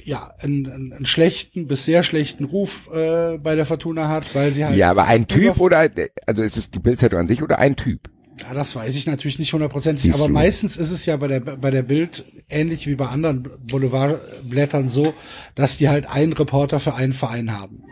ja, 0.04 0.32
einen, 0.40 0.68
einen, 0.68 0.94
einen 0.94 1.06
schlechten 1.06 1.68
bis 1.68 1.86
sehr 1.86 2.04
schlechten 2.04 2.46
Ruf 2.46 2.90
äh, 2.94 3.38
bei 3.38 3.56
der 3.56 3.66
Fortuna 3.66 4.10
hat, 4.10 4.36
weil 4.36 4.54
sie 4.54 4.66
halt. 4.66 4.78
Ja, 4.78 4.92
aber 4.92 5.06
ein 5.06 5.28
Typ 5.28 5.60
oder, 5.60 5.90
also 6.26 6.42
ist 6.42 6.58
es 6.58 6.72
die 6.72 6.80
Bildzeitung 6.80 7.20
an 7.20 7.28
sich 7.28 7.42
oder 7.42 7.60
ein 7.60 7.76
Typ? 7.76 8.10
Ja, 8.42 8.54
das 8.54 8.76
weiß 8.76 8.96
ich 8.96 9.08
natürlich 9.08 9.40
nicht 9.40 9.54
hundertprozentig, 9.54 10.14
aber 10.14 10.28
du. 10.28 10.34
meistens 10.34 10.78
ist 10.78 10.92
es 10.92 11.06
ja 11.06 11.18
bei 11.18 11.28
der 11.28 11.40
bei 11.40 11.72
der 11.72 11.82
Bild 11.82 12.26
ähnlich 12.50 12.86
wie 12.86 12.96
bei 12.96 13.08
anderen 13.08 13.50
Boulevardblättern 13.68 14.88
so, 14.88 15.14
dass 15.56 15.78
die 15.78 15.90
halt 15.90 16.08
einen 16.08 16.34
Reporter 16.34 16.80
für 16.80 16.94
einen 16.94 17.14
Verein 17.14 17.58
haben 17.58 17.84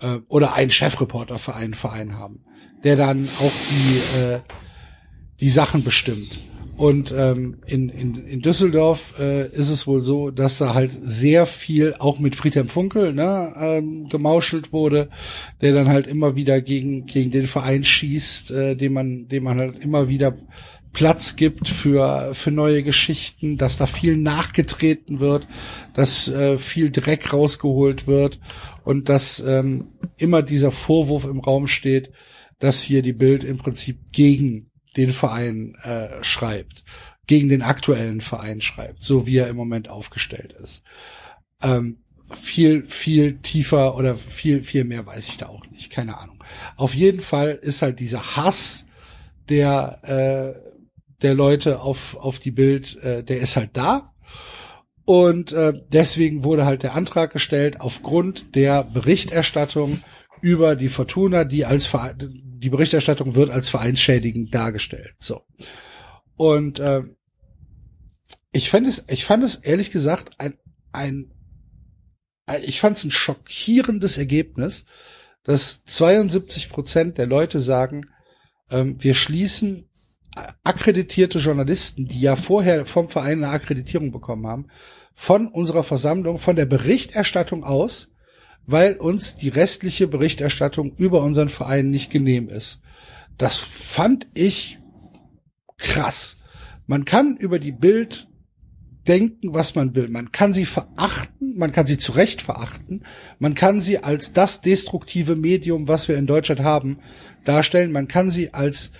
äh, 0.00 0.18
oder 0.28 0.54
einen 0.54 0.70
Chefreporter 0.70 1.38
für 1.38 1.54
einen 1.54 1.72
Verein 1.72 2.18
haben, 2.18 2.44
der 2.84 2.96
dann 2.96 3.28
auch 3.40 3.52
die 3.70 4.20
äh, 4.20 4.40
die 5.40 5.48
Sachen 5.48 5.82
bestimmt. 5.82 6.38
Und 6.76 7.14
ähm, 7.16 7.58
in, 7.66 7.90
in, 7.90 8.16
in 8.16 8.40
Düsseldorf 8.40 9.18
äh, 9.20 9.46
ist 9.50 9.68
es 9.68 9.86
wohl 9.86 10.00
so, 10.00 10.30
dass 10.30 10.58
da 10.58 10.74
halt 10.74 10.90
sehr 10.92 11.44
viel 11.44 11.94
auch 11.98 12.18
mit 12.18 12.34
Friedhelm 12.34 12.68
Funkel 12.68 13.12
ne, 13.12 13.52
ähm, 13.58 14.08
gemauschelt 14.08 14.72
wurde, 14.72 15.08
der 15.60 15.74
dann 15.74 15.88
halt 15.88 16.06
immer 16.06 16.34
wieder 16.34 16.60
gegen 16.62 17.04
gegen 17.04 17.30
den 17.30 17.44
Verein 17.44 17.84
schießt, 17.84 18.50
äh, 18.52 18.74
dem 18.74 18.94
man 18.94 19.28
dem 19.28 19.44
man 19.44 19.60
halt 19.60 19.76
immer 19.76 20.08
wieder 20.08 20.34
Platz 20.94 21.36
gibt 21.36 21.68
für 21.68 22.34
für 22.34 22.50
neue 22.50 22.82
Geschichten, 22.82 23.58
dass 23.58 23.76
da 23.76 23.86
viel 23.86 24.16
nachgetreten 24.16 25.20
wird, 25.20 25.46
dass 25.94 26.28
äh, 26.28 26.56
viel 26.56 26.90
Dreck 26.90 27.34
rausgeholt 27.34 28.06
wird 28.06 28.40
und 28.82 29.10
dass 29.10 29.40
ähm, 29.46 29.88
immer 30.16 30.42
dieser 30.42 30.70
Vorwurf 30.70 31.26
im 31.26 31.40
Raum 31.40 31.66
steht, 31.66 32.10
dass 32.58 32.82
hier 32.82 33.02
die 33.02 33.12
Bild 33.12 33.44
im 33.44 33.58
Prinzip 33.58 33.98
gegen 34.10 34.71
den 34.96 35.12
Verein 35.12 35.76
äh, 35.82 36.22
schreibt, 36.22 36.84
gegen 37.26 37.48
den 37.48 37.62
aktuellen 37.62 38.20
Verein 38.20 38.60
schreibt, 38.60 39.02
so 39.02 39.26
wie 39.26 39.38
er 39.38 39.48
im 39.48 39.56
Moment 39.56 39.88
aufgestellt 39.88 40.52
ist. 40.52 40.82
Ähm, 41.62 41.98
viel, 42.30 42.84
viel 42.84 43.38
tiefer 43.38 43.96
oder 43.96 44.16
viel, 44.16 44.62
viel 44.62 44.84
mehr 44.84 45.06
weiß 45.06 45.28
ich 45.28 45.36
da 45.38 45.46
auch 45.46 45.66
nicht, 45.70 45.90
keine 45.90 46.18
Ahnung. 46.18 46.42
Auf 46.76 46.94
jeden 46.94 47.20
Fall 47.20 47.58
ist 47.60 47.82
halt 47.82 48.00
dieser 48.00 48.36
Hass 48.36 48.86
der, 49.48 49.98
äh, 50.02 50.72
der 51.22 51.34
Leute 51.34 51.80
auf, 51.80 52.16
auf 52.16 52.38
die 52.38 52.50
Bild, 52.50 52.96
äh, 53.02 53.22
der 53.22 53.40
ist 53.40 53.56
halt 53.56 53.70
da. 53.74 54.12
Und 55.04 55.52
äh, 55.52 55.72
deswegen 55.92 56.44
wurde 56.44 56.64
halt 56.64 56.82
der 56.82 56.94
Antrag 56.94 57.32
gestellt 57.32 57.80
aufgrund 57.80 58.54
der 58.54 58.84
Berichterstattung 58.84 60.00
über 60.40 60.76
die 60.76 60.88
Fortuna, 60.88 61.44
die 61.44 61.64
als 61.64 61.86
Verein, 61.86 62.51
die 62.62 62.70
Berichterstattung 62.70 63.34
wird 63.34 63.50
als 63.50 63.68
vereinsschädigend 63.68 64.54
dargestellt. 64.54 65.14
So. 65.18 65.42
Und 66.36 66.78
äh, 66.78 67.02
ich 68.52 68.70
fand 68.70 68.86
es, 68.86 69.04
ich 69.08 69.24
fand 69.24 69.42
es 69.42 69.56
ehrlich 69.56 69.90
gesagt 69.90 70.38
ein, 70.38 70.54
ein, 70.92 71.32
ein 72.46 72.62
ich 72.64 72.80
fand 72.80 72.96
es 72.96 73.04
ein 73.04 73.10
schockierendes 73.10 74.16
Ergebnis, 74.16 74.84
dass 75.42 75.84
72 75.84 76.68
Prozent 76.70 77.18
der 77.18 77.26
Leute 77.26 77.58
sagen, 77.58 78.06
ähm, 78.70 79.02
wir 79.02 79.14
schließen 79.14 79.88
akkreditierte 80.64 81.38
Journalisten, 81.38 82.06
die 82.06 82.20
ja 82.20 82.36
vorher 82.36 82.86
vom 82.86 83.08
Verein 83.08 83.44
eine 83.44 83.52
Akkreditierung 83.52 84.12
bekommen 84.12 84.46
haben, 84.46 84.68
von 85.14 85.48
unserer 85.48 85.82
Versammlung, 85.82 86.38
von 86.38 86.56
der 86.56 86.66
Berichterstattung 86.66 87.64
aus, 87.64 88.11
weil 88.66 88.94
uns 88.96 89.36
die 89.36 89.48
restliche 89.48 90.06
Berichterstattung 90.06 90.94
über 90.96 91.22
unseren 91.22 91.48
Verein 91.48 91.90
nicht 91.90 92.10
genehm 92.10 92.48
ist. 92.48 92.80
Das 93.38 93.58
fand 93.58 94.26
ich 94.34 94.78
krass. 95.78 96.38
Man 96.86 97.04
kann 97.04 97.36
über 97.36 97.58
die 97.58 97.72
Bild 97.72 98.28
denken, 99.06 99.54
was 99.54 99.74
man 99.74 99.94
will. 99.94 100.08
Man 100.08 100.30
kann 100.30 100.52
sie 100.52 100.66
verachten, 100.66 101.56
man 101.56 101.72
kann 101.72 101.86
sie 101.86 101.98
zu 101.98 102.12
Recht 102.12 102.42
verachten, 102.42 103.04
man 103.38 103.54
kann 103.54 103.80
sie 103.80 103.98
als 103.98 104.32
das 104.32 104.60
destruktive 104.60 105.34
Medium, 105.34 105.88
was 105.88 106.08
wir 106.08 106.16
in 106.16 106.26
Deutschland 106.26 106.60
haben, 106.60 106.98
darstellen. 107.44 107.92
Man 107.92 108.08
kann 108.08 108.30
sie 108.30 108.54
als 108.54 108.92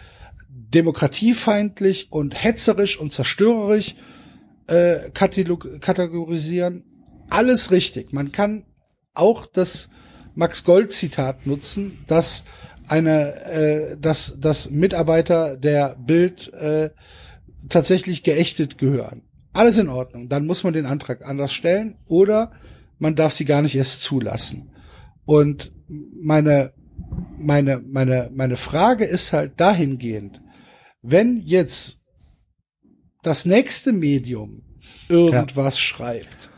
demokratiefeindlich 0.49 2.09
und 2.11 2.43
hetzerisch 2.43 2.99
und 2.99 3.13
zerstörerisch 3.13 3.95
äh, 4.67 5.11
kategorisieren. 5.13 6.85
Alles 7.31 7.71
richtig. 7.71 8.13
Man 8.13 8.33
kann 8.33 8.65
auch 9.15 9.47
das 9.47 9.91
Max 10.35 10.65
Gold 10.65 10.93
Zitat 10.93 11.47
nutzen, 11.47 12.05
dass 12.07 12.45
eine, 12.89 13.35
äh, 13.45 13.97
dass, 13.99 14.39
dass 14.41 14.71
Mitarbeiter 14.71 15.57
der 15.57 15.97
Bild 15.97 16.53
äh, 16.53 16.91
tatsächlich 17.69 18.23
geächtet 18.23 18.79
gehören. 18.79 19.23
Alles 19.53 19.79
in 19.79 19.89
Ordnung. 19.89 20.29
Dann 20.29 20.47
muss 20.47 20.65
man 20.65 20.73
den 20.73 20.87
Antrag 20.87 21.27
anders 21.27 21.53
stellen 21.53 21.97
oder 22.07 22.53
man 22.99 23.17
darf 23.17 23.33
sie 23.33 23.45
gar 23.45 23.63
nicht 23.63 23.75
erst 23.75 24.03
zulassen. 24.03 24.71
Und 25.25 25.73
meine, 25.89 26.73
meine, 27.39 27.81
meine, 27.81 28.31
meine 28.33 28.57
Frage 28.57 29.05
ist 29.05 29.33
halt 29.33 29.61
dahingehend, 29.61 30.41
wenn 31.03 31.39
jetzt 31.39 32.01
das 33.23 33.45
nächste 33.45 33.93
Medium 33.93 34.63
irgendwas 35.09 35.79
schreibt, 35.79 36.51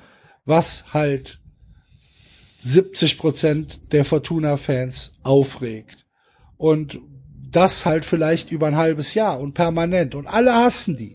was 0.45 0.93
halt 0.93 1.41
70 2.65 3.19
Prozent 3.19 3.93
der 3.93 4.07
Fortuna-Fans 4.07 5.19
aufregt 5.23 6.07
und 6.57 6.99
das 7.51 7.85
halt 7.85 8.07
vielleicht 8.07 8.51
über 8.51 8.67
ein 8.67 8.77
halbes 8.77 9.13
Jahr 9.13 9.39
und 9.39 9.53
permanent 9.53 10.15
und 10.15 10.27
alle 10.27 10.55
hassen 10.55 10.97
die. 10.97 11.15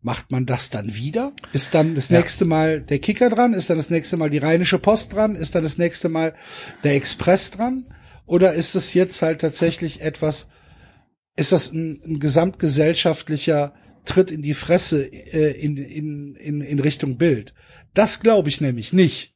Macht 0.00 0.30
man 0.30 0.44
das 0.44 0.70
dann 0.70 0.94
wieder? 0.94 1.32
Ist 1.52 1.74
dann 1.74 1.94
das 1.94 2.10
nächste 2.10 2.44
Mal 2.44 2.80
der 2.80 2.98
Kicker 2.98 3.30
dran? 3.30 3.54
Ist 3.54 3.70
dann 3.70 3.76
das 3.76 3.90
nächste 3.90 4.16
Mal 4.16 4.30
die 4.30 4.38
Rheinische 4.38 4.78
Post 4.78 5.12
dran? 5.12 5.36
Ist 5.36 5.54
dann 5.54 5.62
das 5.62 5.78
nächste 5.78 6.08
Mal 6.08 6.34
der 6.82 6.94
Express 6.94 7.50
dran? 7.52 7.84
Oder 8.26 8.54
ist 8.54 8.74
es 8.74 8.92
jetzt 8.94 9.22
halt 9.22 9.40
tatsächlich 9.40 10.00
etwas, 10.00 10.48
ist 11.36 11.52
das 11.52 11.72
ein, 11.72 12.00
ein 12.06 12.20
gesamtgesellschaftlicher 12.20 13.74
Tritt 14.04 14.30
in 14.30 14.42
die 14.42 14.54
Fresse 14.54 15.04
äh, 15.04 15.52
in, 15.60 15.76
in, 15.76 16.34
in, 16.36 16.60
in 16.60 16.80
Richtung 16.80 17.18
Bild? 17.18 17.54
Das 17.98 18.20
glaube 18.20 18.48
ich 18.48 18.60
nämlich 18.60 18.92
nicht. 18.92 19.34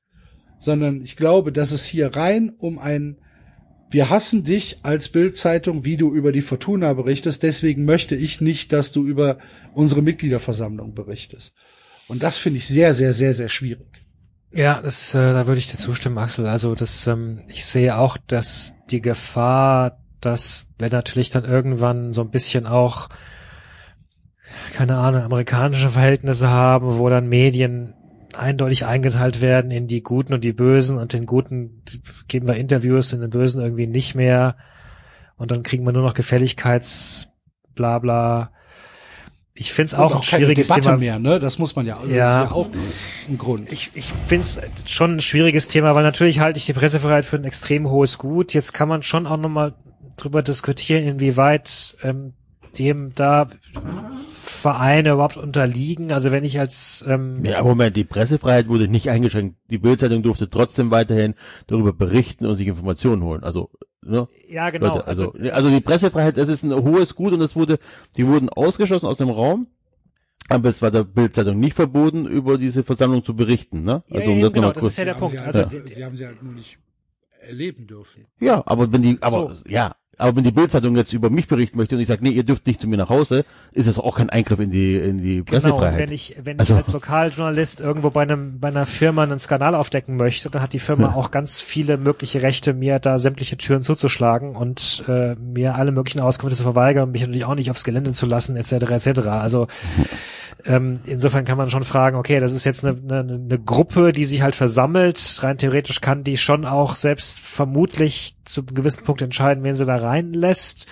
Sondern 0.61 1.03
ich 1.03 1.17
glaube, 1.17 1.51
dass 1.51 1.73
es 1.73 1.85
hier 1.85 2.15
rein 2.15 2.53
um 2.57 2.79
ein 2.79 3.19
wir 3.91 4.09
hassen 4.09 4.45
dich 4.45 4.85
als 4.85 5.09
Bildzeitung, 5.09 5.85
wie 5.85 5.97
du 5.97 6.15
über 6.15 6.31
die 6.31 6.41
Fortuna 6.41 6.95
berichtest, 6.95 7.43
deswegen 7.43 7.85
möchte 7.85 8.15
ich 8.15 8.41
nicht, 8.41 8.73
dass 8.73 8.93
du 8.93 9.05
über 9.05 9.37
unsere 9.75 10.01
Mitgliederversammlung 10.01 10.95
berichtest. 10.95 11.53
Und 12.07 12.23
das 12.23 12.39
finde 12.39 12.59
ich 12.59 12.69
sehr, 12.69 12.95
sehr, 12.95 13.13
sehr, 13.13 13.35
sehr 13.35 13.51
schwierig. 13.51 14.01
Ja, 14.53 14.81
das, 14.81 15.15
äh, 15.15 15.33
da 15.33 15.47
würde 15.47 15.59
ich 15.59 15.71
dir 15.71 15.77
zustimmen, 15.77 16.17
Axel. 16.17 16.47
Also 16.47 16.77
das, 16.77 17.07
ähm, 17.09 17.41
ich 17.49 17.65
sehe 17.65 17.99
auch, 17.99 18.17
dass 18.17 18.77
die 18.91 19.03
Gefahr, 19.03 19.99
dass 20.21 20.69
wir 20.79 20.89
natürlich 20.89 21.31
dann 21.31 21.45
irgendwann 21.45 22.13
so 22.13 22.23
ein 22.23 22.31
bisschen 22.31 22.67
auch, 22.67 23.09
keine 24.73 24.97
Ahnung, 24.97 25.23
amerikanische 25.23 25.91
Verhältnisse 25.91 26.49
haben, 26.49 26.99
wo 26.99 27.11
dann 27.11 27.29
Medien 27.29 27.95
eindeutig 28.39 28.87
eingeteilt 28.87 29.41
werden 29.41 29.71
in 29.71 29.87
die 29.87 30.03
Guten 30.03 30.35
und 30.35 30.43
die 30.45 30.53
Bösen 30.53 30.99
und 30.99 31.13
den 31.13 31.27
Guten 31.27 31.83
geben 32.29 32.47
wir 32.49 32.55
Interviews, 32.57 33.13
in 33.13 33.21
den 33.21 33.31
Bösen 33.31 33.61
irgendwie 33.61 33.87
nicht 33.87 34.15
mehr 34.15 34.57
und 35.37 35.51
dann 35.51 35.63
kriegen 35.63 35.85
wir 35.85 35.93
nur 35.93 36.03
noch 36.03 36.15
Gefälligkeits 36.15 37.29
blabla. 37.75 38.51
Ich 39.55 39.73
finde 39.73 39.87
es 39.89 39.95
auch, 39.95 40.11
Und 40.13 40.17
ein 40.19 40.23
schwieriges 40.23 40.69
Debatte 40.69 40.83
Thema. 40.89 40.97
mehr, 40.99 41.19
ne? 41.19 41.39
Das 41.39 41.59
muss 41.59 41.77
man 41.77 41.85
ja, 41.87 41.99
Ja. 42.09 42.43
ist 42.45 42.51
ja 42.51 42.57
auch 42.57 42.69
ein 43.29 43.37
Grund. 43.39 43.71
Ich, 43.71 43.91
ich 43.95 44.11
finde 44.27 44.43
es 44.45 44.59
schon 44.87 45.17
ein 45.17 45.21
schwieriges 45.21 45.69
Thema, 45.69 45.95
weil 45.95 46.03
natürlich 46.05 46.41
halte 46.41 46.57
ich 46.59 46.65
die 46.67 46.73
Pressefreiheit 46.73 47.27
für 47.27 47.37
ein 47.37 47.45
extrem 47.45 47.91
hohes 47.91 48.17
Gut. 48.19 48.55
Jetzt 48.55 48.73
kann 48.73 48.89
man 48.89 49.03
schon 49.03 49.27
auch 49.27 49.37
nochmal 49.37 49.75
drüber 50.17 50.43
diskutieren, 50.43 51.05
inwieweit 51.05 51.97
ähm, 52.03 52.33
dem 52.79 53.15
da 53.15 53.49
Vereine 54.63 55.11
überhaupt 55.13 55.37
unterliegen. 55.37 56.13
Also 56.13 56.31
wenn 56.31 56.45
ich 56.45 56.59
als 56.59 57.05
ähm, 57.09 57.45
Ja, 57.45 57.63
Moment, 57.63 57.97
die 57.97 58.05
Pressefreiheit 58.05 58.69
wurde 58.69 58.89
nicht 58.89 59.11
eingeschränkt. 59.11 59.57
Die 59.71 59.79
Bildzeitung 59.79 60.23
durfte 60.23 60.49
trotzdem 60.49 60.91
weiterhin 60.91 61.35
darüber 61.67 61.93
berichten 61.93 62.47
und 62.47 62.57
sich 62.57 62.67
Informationen 62.69 63.23
holen. 63.23 63.43
Also, 63.43 63.71
ne? 64.03 64.29
ja 64.49 64.71
genau, 64.71 64.87
Leute, 64.95 65.07
also, 65.07 65.33
also 65.53 65.69
die 65.69 65.81
Pressefreiheit, 65.81 66.37
das 66.39 66.49
ist 66.49 66.63
ein 66.63 66.73
hohes 66.73 67.15
Gut 67.15 67.33
und 67.35 67.41
das 67.41 67.55
wurde, 67.57 67.79
die 68.17 68.27
wurden 68.27 68.49
ausgeschlossen 68.49 69.07
aus 69.07 69.19
dem 69.19 69.29
Raum. 69.31 69.67
Aber 70.49 70.69
es 70.69 70.83
war 70.83 70.91
der 70.91 71.05
Bildzeitung 71.05 71.61
nicht 71.61 71.75
verboten, 71.75 72.27
über 72.27 72.59
diese 72.59 72.83
Versammlung 72.83 73.25
zu 73.25 73.35
berichten, 73.37 73.85
ne? 73.85 74.03
Ja, 74.09 74.17
Also 74.17 74.31
ja, 74.31 74.37
um 74.37 74.43
das 74.43 74.53
genau, 74.53 74.67
nochmal 74.69 74.83
das 74.83 74.85
ist 74.93 74.99
ja 74.99 75.05
der 75.05 75.15
Punkt. 75.15 75.39
Sie 75.39 75.39
Also 75.39 75.63
die- 75.65 75.95
sie 75.95 76.05
haben 76.05 76.17
sie 76.17 76.27
halt 76.27 76.43
nur 76.43 76.53
nicht 76.53 76.79
erleben 77.41 77.87
dürfen. 77.87 78.27
Ja, 78.41 78.63
aber 78.67 78.93
wenn 78.93 79.03
die, 79.03 79.19
aber 79.21 79.57
ja, 79.69 79.95
aber 80.19 80.37
wenn 80.37 80.45
die 80.45 80.53
Bildzeitung 80.53 80.95
jetzt 80.97 81.13
über 81.13 81.31
mich 81.31 81.49
berichten 81.49 81.79
möchte 81.79 81.95
und 81.97 82.01
ich 82.03 82.09
sage, 82.09 82.23
nee, 82.23 82.31
ihr 82.31 82.45
dürft 82.45 82.67
nicht 82.67 82.81
zu 82.81 82.87
mir 82.87 82.97
nach 82.99 83.09
Hause, 83.09 83.45
ist 83.73 83.89
das 83.89 83.99
auch 83.99 84.17
kein 84.19 84.31
Eingriff 84.31 84.61
in 84.61 84.71
die 84.71 84.97
in 84.97 85.19
die 85.19 85.37
Genau, 85.37 85.39
und 85.39 85.47
Pressefreiheit. 85.47 85.99
wenn 85.99 86.13
ich, 86.13 86.37
wenn 86.45 86.59
Also- 86.61 86.75
ich 86.75 86.77
als 86.79 86.93
Lokaljournalist 86.93 87.81
irgendwo 87.81 88.11
bei 88.11 88.23
einem, 88.23 88.61
bei 88.61 88.69
einer 88.69 88.85
Firma 88.87 89.23
einen 89.23 89.39
Skandal 89.39 89.75
aufdecken 89.75 90.17
möchte, 90.17 90.51
dann 90.51 90.63
hat 90.63 90.73
die 90.75 90.79
Firma 90.79 91.09
Ja. 91.09 91.15
auch 91.15 91.31
ganz 91.31 91.61
viele 91.61 91.97
mögliche 91.97 92.43
Rechte, 92.43 92.75
mir 92.75 92.99
da 92.99 93.19
sämtliche 93.19 93.57
Türen 93.57 93.83
zuzuschlagen 93.83 94.55
und 94.55 95.03
äh, 95.09 95.35
mir 95.37 95.75
alle 95.77 95.93
möglichen 95.93 96.21
Auskünfte 96.21 96.57
zu 96.57 96.63
verweigern, 96.63 97.11
mich 97.11 97.23
natürlich 97.23 97.45
auch 97.47 97.55
nicht 97.55 97.71
aufs 97.71 97.85
Gelände 97.85 98.13
zu 98.13 98.27
lassen, 98.27 98.57
etc. 98.57 98.73
etc. 98.91 99.21
Also 99.29 99.67
ähm, 100.65 101.01
insofern 101.07 101.45
kann 101.45 101.59
man 101.59 101.71
schon 101.71 101.83
fragen, 101.83 102.17
okay, 102.17 102.39
das 102.39 102.53
ist 102.53 102.65
jetzt 102.65 102.85
eine, 102.85 102.97
eine, 102.97 103.35
eine 103.35 103.59
Gruppe, 103.59 104.13
die 104.13 104.25
sich 104.25 104.43
halt 104.43 104.55
versammelt. 104.55 105.41
Rein 105.43 105.59
theoretisch 105.59 106.01
kann 106.01 106.25
die 106.25 106.37
schon 106.37 106.65
auch 106.65 106.95
selbst 106.95 107.41
vermutlich 107.41 108.37
zu 108.45 108.61
einem 108.61 108.75
gewissen 108.75 109.05
Punkt 109.05 109.23
entscheiden, 109.23 109.65
wen 109.65 109.75
sie 109.75 109.87
da 109.87 109.97
reinlässt. 109.97 110.87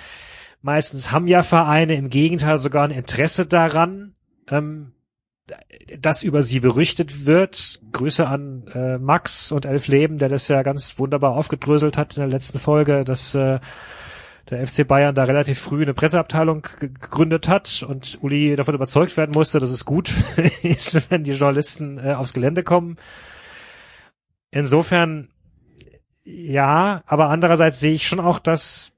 Meistens 0.63 1.13
haben 1.13 1.27
ja 1.27 1.43
Vereine 1.43 1.95
im 1.95 2.11
Gegenteil 2.11 2.59
sogar 2.59 2.85
ein 2.85 2.91
Interesse 2.91 3.47
daran, 3.47 4.15
ähm, 4.51 4.93
dass 5.99 6.23
über 6.23 6.43
sie 6.43 6.61
berichtet 6.61 7.27
wird. 7.27 7.81
Grüße 7.93 8.27
an 8.27 8.67
äh, 8.75 8.99
Max 8.99 9.53
und 9.53 9.67
Elf 9.67 9.89
Leben, 9.89 10.19
der 10.19 10.29
das 10.29 10.49
ja 10.49 10.63
ganz 10.63 10.99
wunderbar 10.99 11.33
aufgedröselt 11.33 11.97
hat 11.97 12.17
in 12.17 12.21
der 12.21 12.31
letzten 12.31 12.59
Folge, 12.59 13.05
dass 13.05 13.35
äh, 13.35 13.61
der 14.49 14.67
FC 14.67 14.87
Bayern 14.87 15.15
da 15.15 15.25
relativ 15.25 15.59
früh 15.59 15.83
eine 15.83 15.95
Presseabteilung 15.95 16.63
ge- 16.63 16.89
gegründet 16.89 17.49
hat 17.49 17.85
und 17.87 18.19
Uli 18.23 18.57
davon 18.57 18.75
überzeugt 18.75 19.17
werden 19.17 19.33
musste, 19.33 19.61
dass 19.61 19.71
es 19.71 19.85
gut 19.85 20.13
ist, 20.63 21.11
wenn 21.11 21.25
die 21.25 21.33
Journalisten 21.33 21.99
äh, 21.99 22.15
aufs 22.15 22.33
Gelände 22.33 22.63
kommen. 22.63 22.97
Insofern 24.51 25.29
ja, 26.25 27.03
aber 27.07 27.29
andererseits 27.31 27.81
sehe 27.81 27.93
ich 27.93 28.07
schon 28.07 28.21
auch 28.21 28.39
das, 28.39 28.93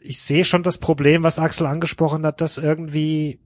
ich 0.00 0.20
sehe 0.20 0.44
schon 0.44 0.62
das 0.62 0.78
Problem, 0.78 1.24
was 1.24 1.38
Axel 1.38 1.66
angesprochen 1.66 2.24
hat, 2.24 2.40
dass 2.40 2.58
irgendwie 2.58 3.40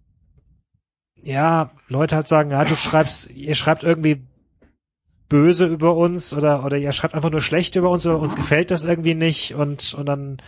ja, 1.22 1.70
Leute 1.88 2.16
halt 2.16 2.26
sagen, 2.26 2.50
ja, 2.50 2.64
du 2.64 2.76
schreibst, 2.76 3.30
ihr 3.30 3.54
schreibt 3.54 3.82
irgendwie 3.82 4.22
böse 5.28 5.66
über 5.66 5.94
uns 5.96 6.34
oder 6.34 6.64
oder 6.64 6.76
ihr 6.76 6.92
schreibt 6.92 7.14
einfach 7.14 7.30
nur 7.30 7.40
schlecht 7.40 7.76
über 7.76 7.90
uns 7.90 8.04
oder 8.04 8.18
uns 8.18 8.34
gefällt 8.34 8.70
das 8.70 8.82
irgendwie 8.84 9.14
nicht 9.14 9.54
und 9.54 9.94
und 9.94 10.06
dann 10.06 10.38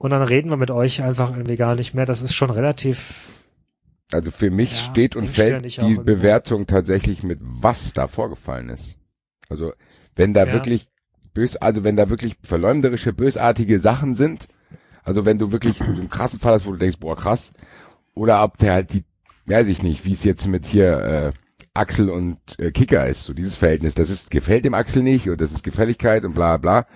und 0.00 0.10
dann 0.12 0.22
reden 0.22 0.48
wir 0.48 0.56
mit 0.56 0.70
euch 0.70 1.02
einfach 1.02 1.30
irgendwie 1.30 1.56
gar 1.56 1.74
nicht 1.74 1.92
mehr. 1.92 2.06
Das 2.06 2.22
ist 2.22 2.32
schon 2.32 2.48
relativ 2.50 3.44
Also 4.10 4.30
für 4.30 4.50
mich 4.50 4.70
Ja, 4.70 4.76
steht 4.78 5.14
und 5.14 5.28
fällt 5.28 5.62
die. 5.78 5.98
Bewertung 5.98 6.66
tatsächlich 6.66 7.22
mit, 7.22 7.38
was 7.42 7.92
da 7.92 8.08
vorgefallen 8.08 8.70
ist. 8.70 8.96
Also 9.50 9.72
wenn 10.16 10.32
da 10.32 10.46
Ja. 10.46 10.52
wirklich 10.54 10.88
bös, 11.34 11.56
also 11.58 11.84
wenn 11.84 11.96
da 11.96 12.08
wirklich 12.08 12.36
verleumderische, 12.42 13.12
bösartige 13.12 13.78
Sachen 13.78 14.16
sind, 14.16 14.48
also 15.04 15.26
wenn 15.26 15.38
du 15.38 15.52
wirklich 15.52 15.82
einen 15.86 16.08
krassen 16.08 16.40
Fall 16.40 16.54
hast, 16.54 16.66
wo 16.66 16.72
du 16.72 16.78
denkst, 16.78 16.98
boah 16.98 17.14
krass, 17.14 17.52
oder 18.14 18.42
ob 18.42 18.56
der 18.56 18.72
halt 18.72 18.94
die, 18.94 19.04
weiß 19.44 19.68
ich 19.68 19.82
nicht, 19.82 20.06
wie 20.06 20.14
es 20.14 20.24
jetzt 20.24 20.46
mit 20.46 20.64
hier 20.64 20.96
äh, 20.98 21.32
Axel 21.74 22.08
und 22.08 22.38
äh, 22.58 22.70
Kicker 22.72 23.06
ist, 23.06 23.24
so 23.24 23.34
dieses 23.34 23.54
Verhältnis, 23.54 23.94
das 23.94 24.08
ist 24.08 24.30
gefällt 24.30 24.64
dem 24.64 24.72
Axel 24.74 25.02
nicht 25.02 25.28
und 25.28 25.42
das 25.42 25.52
ist 25.52 25.62
Gefälligkeit 25.62 26.24
und 26.24 26.32
bla 26.34 26.56
bla. 26.56 26.86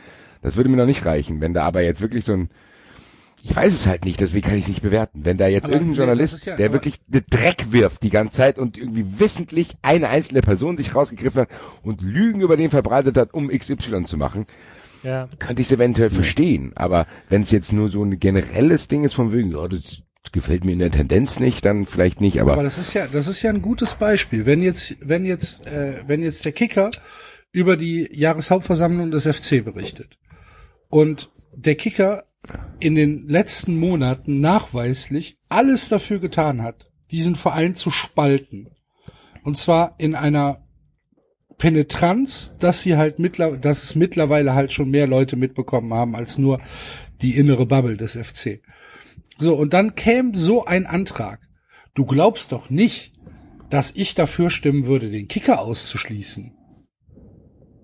Das 0.41 0.57
würde 0.57 0.70
mir 0.70 0.78
noch 0.78 0.86
nicht 0.86 1.05
reichen. 1.05 1.42
Wenn 1.42 1.52
da 1.52 1.65
aber 1.65 1.83
jetzt 1.83 2.00
wirklich 2.00 2.24
so 2.24 2.33
ein 2.33 2.49
ich 3.44 3.55
weiß 3.55 3.73
es 3.73 3.86
halt 3.86 4.05
nicht, 4.06 4.20
deswegen 4.20 4.47
kann 4.48 4.56
ich 4.56 4.62
es 4.64 4.68
nicht 4.68 4.82
bewerten. 4.82 5.24
Wenn 5.24 5.36
da 5.36 5.47
jetzt 5.47 5.64
Aber 5.64 5.74
irgendein 5.74 5.92
nee, 5.92 5.98
Journalist, 5.98 6.47
ja- 6.47 6.56
der 6.56 6.73
wirklich 6.73 6.94
den 7.06 7.24
Dreck 7.28 7.66
wirft 7.73 8.02
die 8.02 8.10
ganze 8.10 8.39
Zeit 8.39 8.58
und 8.58 8.78
irgendwie 8.78 9.18
wissentlich 9.18 9.74
eine 9.82 10.08
einzelne 10.08 10.40
Person 10.40 10.76
sich 10.78 10.94
rausgegriffen 10.94 11.42
hat 11.42 11.48
und 11.82 12.00
Lügen 12.00 12.40
über 12.40 12.56
den 12.56 12.70
verbreitet 12.70 13.16
hat, 13.18 13.34
um 13.34 13.48
XY 13.48 14.05
zu 14.06 14.16
machen, 14.16 14.47
ja 15.02 15.28
könnte 15.39 15.60
ich 15.60 15.68
es 15.68 15.73
eventuell 15.73 16.08
verstehen. 16.10 16.73
Aber 16.74 17.06
wenn 17.28 17.42
es 17.42 17.50
jetzt 17.50 17.73
nur 17.73 17.90
so 17.90 18.02
ein 18.02 18.18
generelles 18.18 18.89
Ding 18.89 19.05
ist 19.05 19.12
von 19.14 19.32
wegen, 19.34 19.50
ja, 19.52 19.68
das 19.68 19.98
gefällt 20.32 20.64
mir 20.64 20.73
in 20.73 20.78
der 20.78 20.90
Tendenz 20.90 21.39
nicht, 21.39 21.66
dann 21.66 21.84
vielleicht 21.86 22.23
nicht. 22.23 22.40
Aber, 22.40 22.55
Aber 22.55 22.62
das 22.62 22.78
ist 22.78 22.94
ja, 22.94 23.06
das 23.12 23.28
ist 23.28 23.42
ja 23.42 23.50
ein 23.50 23.60
gutes 23.60 23.94
Beispiel. 23.94 24.47
Wenn 24.47 24.62
jetzt, 24.62 24.97
wenn 25.00 25.26
jetzt, 25.26 25.66
äh, 25.66 26.02
wenn 26.06 26.23
jetzt 26.23 26.47
der 26.47 26.52
Kicker 26.52 26.90
über 27.52 27.76
die 27.76 28.08
Jahreshauptversammlung 28.10 29.10
des 29.10 29.26
FC 29.26 29.62
berichtet 29.62 30.18
und 30.89 31.31
der 31.55 31.74
Kicker 31.74 32.24
in 32.81 32.94
den 32.94 33.28
letzten 33.28 33.78
Monaten 33.78 34.40
nachweislich 34.40 35.39
alles 35.48 35.89
dafür 35.89 36.18
getan 36.18 36.62
hat, 36.62 36.90
diesen 37.10 37.36
Verein 37.36 37.74
zu 37.74 37.90
spalten. 37.90 38.68
Und 39.42 39.56
zwar 39.58 39.94
in 39.98 40.14
einer 40.14 40.66
Penetranz, 41.58 42.55
dass 42.58 42.82
sie 42.82 42.97
halt 42.97 43.18
mittlerweile, 43.18 43.58
dass 43.58 43.84
es 43.84 43.94
mittlerweile 43.94 44.55
halt 44.55 44.73
schon 44.73 44.90
mehr 44.90 45.06
Leute 45.06 45.36
mitbekommen 45.36 45.94
haben 45.94 46.16
als 46.16 46.39
nur 46.39 46.60
die 47.23 47.36
innere 47.36 47.66
Bubble 47.66 47.97
des 47.97 48.16
FC. 48.16 48.60
So, 49.39 49.55
und 49.55 49.73
dann 49.73 49.94
käme 49.94 50.36
so 50.36 50.64
ein 50.64 50.86
Antrag. 50.86 51.40
Du 51.94 52.05
glaubst 52.05 52.52
doch 52.52 52.70
nicht, 52.70 53.14
dass 53.70 53.92
ich 53.94 54.14
dafür 54.14 54.50
stimmen 54.50 54.86
würde, 54.86 55.10
den 55.10 55.28
Kicker 55.28 55.60
auszuschließen. 55.60 56.52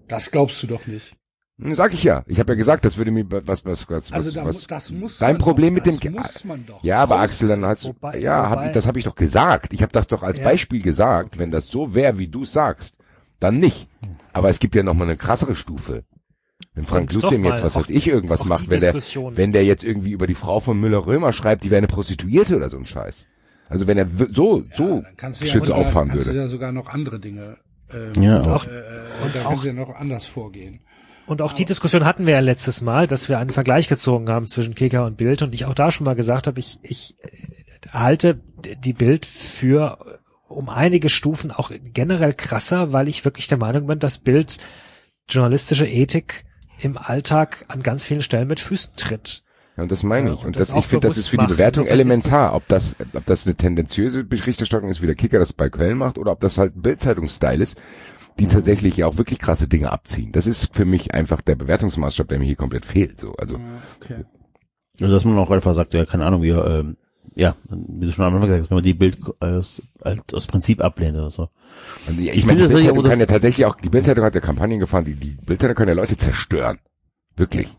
Das 0.09 0.31
glaubst 0.31 0.63
du 0.63 0.67
doch 0.67 0.87
nicht. 0.87 1.17
Sag 1.75 1.93
ich 1.95 2.03
ja. 2.05 2.23
Ich 2.27 2.39
habe 2.41 2.53
ja 2.53 2.57
gesagt, 2.57 2.85
das 2.85 2.97
würde 2.97 3.11
mir 3.11 3.25
was, 3.31 3.65
was, 3.65 3.89
was, 3.89 4.13
Also 4.13 4.29
was, 4.31 4.35
da, 4.35 4.45
was 4.45 4.67
das 4.67 4.91
muss 4.91 5.19
Dein 5.19 5.33
man 5.35 5.43
Problem 5.43 5.75
doch, 5.77 5.85
mit 5.85 5.87
das 5.93 6.01
dem, 6.01 6.13
muss 6.15 6.45
man 6.45 6.65
doch. 6.67 6.83
ja, 6.83 7.03
aber 7.03 7.21
Axel, 7.21 7.49
dann 7.49 7.65
hast 7.67 7.85
du, 7.85 7.95
ja, 8.19 8.49
hab 8.49 8.59
wobei- 8.59 8.67
ich, 8.67 8.73
das 8.73 8.87
habe 8.87 8.99
ich 8.99 9.05
doch 9.05 9.15
gesagt. 9.15 9.73
Ich 9.73 9.83
habe 9.83 9.93
das 9.93 10.07
doch 10.07 10.23
als 10.23 10.39
Ja. 10.39 10.45
Beispiel 10.45 10.81
gesagt. 10.83 11.39
Wenn 11.39 11.51
das 11.51 11.69
so 11.69 11.95
wäre, 11.95 12.19
wie 12.19 12.29
du 12.29 12.45
sagst, 12.45 12.97
dann 13.39 13.59
nicht. 13.59 13.89
Aber 14.33 14.49
es 14.49 14.59
gibt 14.59 14.75
ja 14.75 14.83
noch 14.83 14.95
mal 14.95 15.05
eine 15.05 15.17
krassere 15.17 15.55
Stufe. 15.57 16.05
Wenn 16.75 16.85
Frank 16.85 17.13
Lucien 17.13 17.45
jetzt, 17.45 17.63
was 17.65 17.75
auch- 17.75 17.81
weiß 17.81 17.91
ich, 17.91 18.07
irgendwas 18.07 18.43
auch 18.43 18.47
macht, 18.47 18.71
wenn 18.71 18.81
der, 18.81 18.93
Diskussion. 18.93 19.37
wenn 19.37 19.53
der 19.53 19.65
jetzt 19.65 19.83
irgendwie 19.83 20.13
über 20.13 20.27
die 20.27 20.35
Frau 20.35 20.61
von 20.61 20.79
Müller-Römer 20.81 21.33
schreibt, 21.33 21.65
die 21.65 21.71
wäre 21.71 21.79
eine 21.79 21.89
Prostituierte 21.89 22.57
oder 22.57 22.71
so 22.71 22.77
ein 22.77 22.87
Scheiß. 22.87 23.27
Also 23.69 23.87
wenn 23.87 23.99
er 23.99 24.07
so, 24.33 24.63
so 24.77 25.01
dann 25.03 25.17
kannst 25.17 25.41
du 25.43 25.47
ja, 25.47 25.75
auffahren 25.75 26.09
kannst 26.09 26.27
du 26.27 26.31
würde. 26.31 26.41
ja 26.41 26.47
sogar 26.49 26.73
noch 26.73 26.89
andere 26.89 27.19
Dinge. 27.21 27.57
Ähm, 27.93 28.23
Ja, 28.23 28.41
auch- 28.43 28.65
äh, 28.67 28.69
und 29.25 29.35
da 29.35 29.43
kannst 29.43 29.65
du 29.65 29.69
ja 29.69 29.73
noch 29.73 29.95
anders 29.95 30.27
vorgehen. 30.27 30.81
Und 31.31 31.43
auch 31.43 31.53
die 31.53 31.65
Diskussion 31.65 32.05
hatten 32.05 32.27
wir 32.27 32.35
ja 32.35 32.41
letztes 32.41 32.81
Mal, 32.81 33.07
dass 33.07 33.29
wir 33.29 33.39
einen 33.39 33.51
Vergleich 33.51 33.87
gezogen 33.87 34.29
haben 34.29 34.49
zwischen 34.49 34.75
Kicker 34.75 35.05
und 35.05 35.17
Bild 35.17 35.43
und 35.43 35.55
ich 35.55 35.65
auch 35.65 35.75
da 35.75 35.93
schon 35.93 36.05
mal 36.05 36.17
gesagt 36.17 36.49
habe, 36.49 36.59
ich, 36.59 36.81
ich, 36.83 37.15
halte 37.93 38.41
die 38.83 38.95
Bild 38.95 39.27
für 39.27 40.19
um 40.49 40.69
einige 40.69 41.09
Stufen 41.09 41.53
auch 41.53 41.71
generell 41.95 42.35
krasser, 42.35 42.93
weil 42.93 43.07
ich 43.07 43.25
wirklich 43.25 43.47
der 43.47 43.59
Meinung 43.59 43.87
bin, 43.87 44.01
dass 44.01 44.19
Bild 44.19 44.59
journalistische 45.29 45.87
Ethik 45.87 46.47
im 46.81 46.99
Alltag 46.99 47.65
an 47.69 47.85
ganz 47.85 48.03
vielen 48.03 48.23
Stellen 48.23 48.49
mit 48.49 48.59
Füßen 48.59 48.95
tritt. 48.97 49.45
Ja, 49.77 49.85
und 49.85 49.93
das 49.93 50.03
meine 50.03 50.31
Ja, 50.31 50.35
ich. 50.35 50.41
und 50.41 50.47
Und 50.47 50.57
das 50.57 50.67
das, 50.67 50.79
ich 50.79 50.87
finde, 50.87 51.07
das 51.07 51.17
ist 51.17 51.29
für 51.29 51.37
die 51.37 51.43
macht. 51.43 51.51
Bewertung 51.51 51.85
ist 51.85 51.91
elementar, 51.93 52.57
ob 52.57 52.67
das, 52.67 52.97
ob 53.13 53.25
das 53.27 53.47
eine 53.47 53.55
tendenziöse 53.55 54.25
Berichterstattung 54.25 54.91
ist, 54.91 55.01
wie 55.01 55.07
der 55.07 55.15
Kicker 55.15 55.39
das 55.39 55.53
bei 55.53 55.71
Köln 55.71 55.97
macht, 55.97 56.19
oder 56.19 56.33
ob 56.33 56.41
das 56.41 56.59
halt 56.59 56.73
Bildzeitungsstyle 56.75 57.63
ist, 57.63 57.81
die 58.41 58.47
tatsächlich 58.47 58.97
ja 58.97 59.07
auch 59.07 59.19
wirklich 59.19 59.39
krasse 59.39 59.69
Dinge 59.69 59.93
abziehen. 59.93 60.33
Das 60.33 60.47
ist 60.47 60.75
für 60.75 60.85
mich 60.85 61.15
einfach 61.15 61.41
der 61.43 61.57
Bewertungsmaßstab, 61.57 62.29
der 62.29 62.39
mir 62.39 62.47
hier 62.47 62.57
komplett 62.57 62.87
fehlt. 62.87 63.21
So, 63.21 63.35
also 63.35 63.61
Okay. 64.01 64.25
Also, 65.01 65.15
dass 65.15 65.25
man 65.25 65.39
auch 65.39 65.51
einfach 65.51 65.75
sagt, 65.75 65.95
ja, 65.95 66.05
keine 66.05 66.27
Ahnung, 66.27 66.43
wie, 66.43 66.51
ähm, 66.51 66.97
ja, 67.35 67.57
wie 67.69 68.07
du 68.07 68.13
schon 68.13 68.25
am 68.25 68.35
Anfang 68.35 68.49
gesagt 68.49 68.65
hast, 68.65 68.71
wenn 68.71 68.77
man 68.77 68.85
die 68.85 68.95
Bild 68.95 69.19
aus, 69.41 69.83
halt 70.05 70.35
aus 70.35 70.47
Prinzip 70.47 70.83
ablehnt 70.83 71.17
oder 71.17 71.31
so. 71.31 71.49
Also 72.07 72.21
ja, 72.21 72.33
Ich 72.33 72.41
ich 72.41 72.47
meine, 72.47 72.67
die 72.67 72.75
Bildzeitung 72.75 73.05
kann 73.05 73.21
ja 73.21 73.27
tatsächlich 73.27 73.67
auch, 73.67 73.77
die 73.77 73.89
Bildzeitung 73.89 74.25
hat 74.25 74.35
ja 74.35 74.41
Kampagnen 74.41 74.81
gefahren, 74.81 75.05
die, 75.05 75.15
die 75.15 75.37
Bildzeitung 75.45 75.77
kann 75.77 75.89
ja 75.89 75.95
Leute 75.95 76.17
zerstören. 76.17 76.79
Wirklich. 77.37 77.75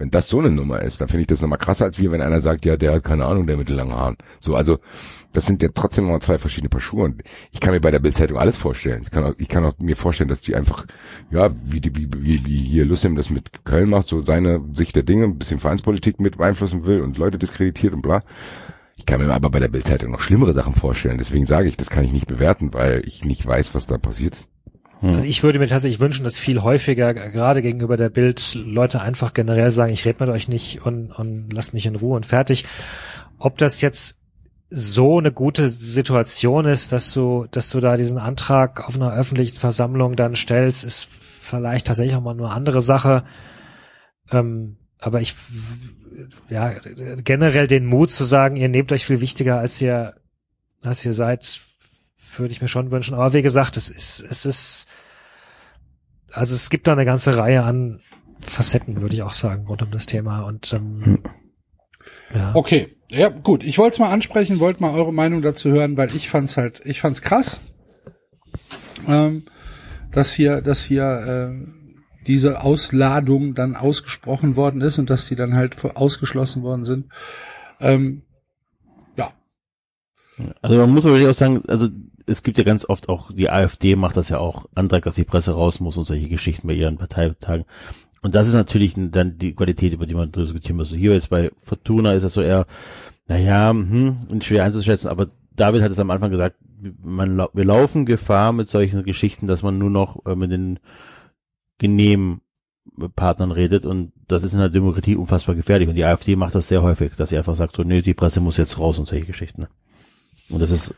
Wenn 0.00 0.10
das 0.10 0.30
so 0.30 0.38
eine 0.38 0.50
Nummer 0.50 0.80
ist, 0.80 1.02
dann 1.02 1.08
finde 1.08 1.20
ich 1.20 1.26
das 1.26 1.42
nochmal 1.42 1.58
krasser, 1.58 1.84
als 1.84 1.98
wie 1.98 2.10
wenn 2.10 2.22
einer 2.22 2.40
sagt, 2.40 2.64
ja, 2.64 2.78
der 2.78 2.92
hat 2.94 3.04
keine 3.04 3.26
Ahnung, 3.26 3.46
der 3.46 3.58
mit 3.58 3.68
den 3.68 3.76
langen 3.76 3.92
Haaren. 3.92 4.16
So, 4.40 4.56
also, 4.56 4.78
das 5.34 5.44
sind 5.44 5.62
ja 5.62 5.68
trotzdem 5.74 6.06
noch 6.06 6.20
zwei 6.20 6.38
verschiedene 6.38 6.70
Paar 6.70 6.80
Schuhe. 6.80 7.04
Und 7.04 7.22
ich 7.52 7.60
kann 7.60 7.74
mir 7.74 7.82
bei 7.82 7.90
der 7.90 7.98
Bildzeitung 7.98 8.38
alles 8.38 8.56
vorstellen. 8.56 9.02
Ich 9.02 9.10
kann 9.10 9.24
auch, 9.24 9.34
ich 9.36 9.48
kann 9.50 9.62
auch 9.62 9.74
mir 9.78 9.96
vorstellen, 9.96 10.30
dass 10.30 10.40
die 10.40 10.56
einfach, 10.56 10.86
ja, 11.30 11.50
wie, 11.66 11.82
die, 11.82 11.94
wie, 11.94 12.08
wie, 12.16 12.46
wie 12.46 12.62
hier 12.62 12.86
Lucim 12.86 13.14
das 13.14 13.28
mit 13.28 13.62
Köln 13.66 13.90
macht, 13.90 14.08
so 14.08 14.22
seine 14.22 14.64
Sicht 14.72 14.96
der 14.96 15.02
Dinge, 15.02 15.24
ein 15.24 15.36
bisschen 15.36 15.58
Vereinspolitik 15.58 16.18
mit 16.18 16.38
beeinflussen 16.38 16.86
will 16.86 17.02
und 17.02 17.18
Leute 17.18 17.38
diskreditiert 17.38 17.92
und 17.92 18.00
bla. 18.00 18.22
Ich 18.96 19.04
kann 19.04 19.20
mir 19.20 19.30
aber 19.30 19.50
bei 19.50 19.60
der 19.60 19.68
Bildzeitung 19.68 20.12
noch 20.12 20.20
schlimmere 20.20 20.54
Sachen 20.54 20.74
vorstellen. 20.74 21.18
Deswegen 21.18 21.44
sage 21.44 21.68
ich, 21.68 21.76
das 21.76 21.90
kann 21.90 22.04
ich 22.04 22.12
nicht 22.12 22.26
bewerten, 22.26 22.72
weil 22.72 23.02
ich 23.04 23.22
nicht 23.22 23.46
weiß, 23.46 23.74
was 23.74 23.86
da 23.86 23.98
passiert. 23.98 24.48
Also 25.02 25.24
ich 25.24 25.42
würde 25.42 25.58
mir 25.58 25.68
tatsächlich 25.68 26.00
wünschen, 26.00 26.24
dass 26.24 26.36
viel 26.36 26.60
häufiger, 26.62 27.14
gerade 27.14 27.62
gegenüber 27.62 27.96
der 27.96 28.10
Bild, 28.10 28.54
Leute 28.54 29.00
einfach 29.00 29.32
generell 29.32 29.70
sagen, 29.70 29.92
ich 29.92 30.04
rede 30.04 30.24
mit 30.24 30.34
euch 30.34 30.46
nicht 30.48 30.84
und, 30.84 31.10
und 31.12 31.52
lasst 31.52 31.72
mich 31.72 31.86
in 31.86 31.96
Ruhe 31.96 32.16
und 32.16 32.26
fertig. 32.26 32.66
Ob 33.38 33.56
das 33.56 33.80
jetzt 33.80 34.20
so 34.68 35.18
eine 35.18 35.32
gute 35.32 35.68
Situation 35.68 36.66
ist, 36.66 36.92
dass 36.92 37.12
du, 37.12 37.46
dass 37.50 37.70
du 37.70 37.80
da 37.80 37.96
diesen 37.96 38.18
Antrag 38.18 38.86
auf 38.86 38.94
einer 38.94 39.12
öffentlichen 39.12 39.56
Versammlung 39.56 40.16
dann 40.16 40.34
stellst, 40.34 40.84
ist 40.84 41.08
vielleicht 41.10 41.86
tatsächlich 41.86 42.14
auch 42.14 42.22
mal 42.22 42.32
eine 42.32 42.50
andere 42.50 42.80
Sache. 42.80 43.24
Ähm, 44.30 44.76
aber 45.00 45.20
ich, 45.20 45.34
ja, 46.50 46.72
generell 47.24 47.66
den 47.66 47.86
Mut 47.86 48.10
zu 48.10 48.24
sagen, 48.24 48.56
ihr 48.56 48.68
nehmt 48.68 48.92
euch 48.92 49.06
viel 49.06 49.20
wichtiger, 49.20 49.58
als 49.58 49.80
ihr, 49.80 50.14
als 50.82 51.04
ihr 51.04 51.14
seid, 51.14 51.62
würde 52.38 52.52
ich 52.52 52.62
mir 52.62 52.68
schon 52.68 52.92
wünschen. 52.92 53.14
Aber 53.14 53.32
wie 53.32 53.42
gesagt, 53.42 53.76
es 53.76 53.88
ist, 53.88 54.20
es 54.20 54.46
ist, 54.46 54.88
also 56.32 56.54
es 56.54 56.70
gibt 56.70 56.86
da 56.86 56.92
eine 56.92 57.04
ganze 57.04 57.36
Reihe 57.36 57.62
an 57.62 58.00
Facetten, 58.40 59.00
würde 59.00 59.14
ich 59.14 59.22
auch 59.22 59.32
sagen, 59.32 59.66
rund 59.66 59.82
um 59.82 59.90
das 59.90 60.06
Thema. 60.06 60.42
Und 60.42 60.72
ähm, 60.72 61.22
ja. 62.34 62.52
Okay, 62.54 62.88
ja 63.08 63.28
gut. 63.28 63.64
Ich 63.64 63.78
wollte 63.78 63.94
es 63.94 63.98
mal 63.98 64.10
ansprechen, 64.12 64.60
wollte 64.60 64.82
mal 64.82 64.94
eure 64.94 65.12
Meinung 65.12 65.42
dazu 65.42 65.70
hören, 65.70 65.96
weil 65.96 66.14
ich 66.14 66.28
fand's 66.28 66.56
halt, 66.56 66.80
ich 66.84 67.00
fand's 67.00 67.22
krass, 67.22 67.60
ähm, 69.06 69.44
dass 70.12 70.32
hier, 70.32 70.62
dass 70.62 70.84
hier 70.84 71.04
äh, 71.04 71.66
diese 72.26 72.62
Ausladung 72.62 73.54
dann 73.54 73.76
ausgesprochen 73.76 74.56
worden 74.56 74.80
ist 74.80 74.98
und 74.98 75.10
dass 75.10 75.26
die 75.26 75.36
dann 75.36 75.54
halt 75.54 75.76
ausgeschlossen 75.96 76.62
worden 76.62 76.84
sind. 76.84 77.08
Ähm, 77.80 78.22
ja, 79.16 79.32
Also 80.62 80.76
man 80.76 80.90
muss 80.90 81.06
aber 81.06 81.30
auch 81.30 81.34
sagen, 81.34 81.62
also 81.66 81.88
es 82.30 82.42
gibt 82.42 82.58
ja 82.58 82.64
ganz 82.64 82.84
oft 82.84 83.08
auch, 83.08 83.32
die 83.32 83.50
AfD 83.50 83.96
macht 83.96 84.16
das 84.16 84.28
ja 84.28 84.38
auch, 84.38 84.66
Antrag, 84.74 85.04
dass 85.04 85.16
die 85.16 85.24
Presse 85.24 85.52
raus 85.52 85.80
muss 85.80 85.96
und 85.96 86.04
solche 86.04 86.28
Geschichten 86.28 86.68
bei 86.68 86.74
ihren 86.74 86.96
Parteitagen. 86.96 87.64
Und 88.22 88.34
das 88.34 88.48
ist 88.48 88.54
natürlich 88.54 88.94
dann 88.96 89.38
die 89.38 89.54
Qualität, 89.54 89.92
über 89.92 90.06
die 90.06 90.14
man 90.14 90.30
diskutieren 90.30 90.76
muss. 90.76 90.90
Hier 90.90 91.14
jetzt 91.14 91.30
bei 91.30 91.50
Fortuna 91.62 92.12
ist 92.12 92.22
das 92.22 92.34
so 92.34 92.42
eher, 92.42 92.66
naja, 93.26 93.70
hm, 93.70 94.40
schwer 94.42 94.64
einzuschätzen, 94.64 95.08
aber 95.08 95.28
David 95.56 95.82
hat 95.82 95.92
es 95.92 95.98
am 95.98 96.10
Anfang 96.10 96.30
gesagt, 96.30 96.56
man, 97.02 97.36
wir 97.52 97.64
laufen 97.64 98.06
Gefahr 98.06 98.52
mit 98.52 98.68
solchen 98.68 99.04
Geschichten, 99.04 99.46
dass 99.46 99.62
man 99.62 99.78
nur 99.78 99.90
noch 99.90 100.24
äh, 100.26 100.34
mit 100.34 100.50
den 100.50 100.78
genehmen 101.78 102.40
Partnern 103.14 103.52
redet 103.52 103.86
und 103.86 104.12
das 104.28 104.42
ist 104.42 104.52
in 104.52 104.58
der 104.58 104.68
Demokratie 104.68 105.16
unfassbar 105.16 105.54
gefährlich 105.54 105.88
und 105.88 105.94
die 105.94 106.04
AfD 106.04 106.36
macht 106.36 106.54
das 106.54 106.68
sehr 106.68 106.82
häufig, 106.82 107.14
dass 107.16 107.30
sie 107.30 107.38
einfach 107.38 107.56
sagt 107.56 107.76
so, 107.76 107.82
nee, 107.82 108.02
die 108.02 108.14
Presse 108.14 108.40
muss 108.40 108.56
jetzt 108.56 108.78
raus 108.78 108.98
und 108.98 109.06
solche 109.06 109.26
Geschichten. 109.26 109.66
Und 110.50 110.60
das 110.60 110.70
ist 110.70 110.94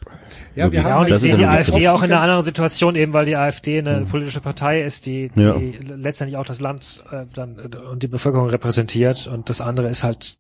ja, 0.55 0.71
wir 0.73 0.83
haben 0.83 0.91
Ja, 0.91 1.01
und 1.01 1.09
ich 1.11 1.17
sehe 1.17 1.37
die 1.37 1.45
AfD 1.45 1.89
auch 1.89 2.03
in 2.03 2.11
einer 2.11 2.21
anderen 2.21 2.45
Situation, 2.45 2.95
eben 2.97 3.13
weil 3.13 3.27
die 3.27 3.37
AfD 3.37 3.79
eine 3.79 4.05
politische 4.05 4.41
Partei 4.41 4.83
ist, 4.83 5.07
die, 5.07 5.31
die 5.35 5.41
Ja. 5.41 5.61
letztendlich 5.97 6.37
auch 6.37 6.45
das 6.45 6.61
Land 6.61 7.03
äh, 7.11 7.27
dann 7.33 7.59
äh, 7.59 7.77
und 7.77 8.03
die 8.03 8.09
Bevölkerung 8.09 8.49
repräsentiert. 8.49 9.27
Und 9.27 9.51
das 9.51 9.61
andere 9.61 9.89
ist 9.89 10.05
halt 10.05 10.39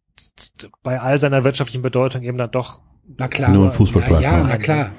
bei 0.82 1.00
all 1.00 1.18
seiner 1.18 1.44
wirtschaftlichen 1.44 1.82
Bedeutung 1.82 2.23
eben 2.23 2.39
dann 2.39 2.50
doch 2.50 2.81
Na 3.18 3.28
klar. 3.28 3.50
Nur 3.50 3.66
ein 3.66 3.73
Fußballplatz, 3.73 4.23
Ja, 4.23 4.39
ja, 4.39 4.44
na 4.49 4.57
klar. 4.57 4.92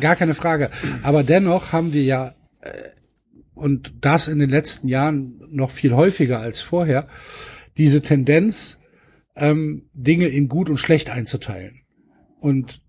Gar 0.00 0.16
keine 0.16 0.34
Frage. 0.34 0.70
Aber 1.02 1.22
dennoch 1.24 1.72
haben 1.72 1.92
wir 1.92 2.02
ja, 2.04 2.32
äh, 2.60 2.70
und 3.54 3.92
das 4.02 4.28
in 4.28 4.38
den 4.38 4.50
letzten 4.50 4.86
Jahren 4.88 5.40
noch 5.50 5.70
viel 5.70 5.94
häufiger 5.94 6.40
als 6.40 6.60
vorher, 6.60 7.08
diese 7.76 8.02
Tendenz, 8.02 8.78
ähm, 9.34 9.88
Dinge 9.94 10.26
in 10.26 10.48
gut 10.48 10.68
und 10.68 10.78
schlecht 10.78 11.10
einzuteilen. 11.10 11.80
Und 12.40 12.80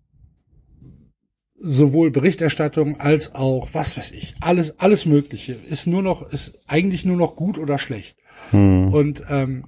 sowohl 1.60 2.12
Berichterstattung 2.12 3.00
als 3.00 3.36
auch, 3.36 3.70
was 3.74 3.98
weiß 3.98 4.12
ich, 4.12 4.36
alles, 4.42 4.80
alles 4.80 5.06
Mögliche 5.06 5.54
ist 5.54 5.88
nur 5.88 6.02
noch, 6.02 6.22
ist 6.22 6.60
eigentlich 6.68 7.06
nur 7.06 7.18
noch 7.18 7.36
gut 7.36 7.58
oder 7.58 7.78
schlecht. 7.78 8.18
Und 8.94 9.24
ähm, 9.30 9.66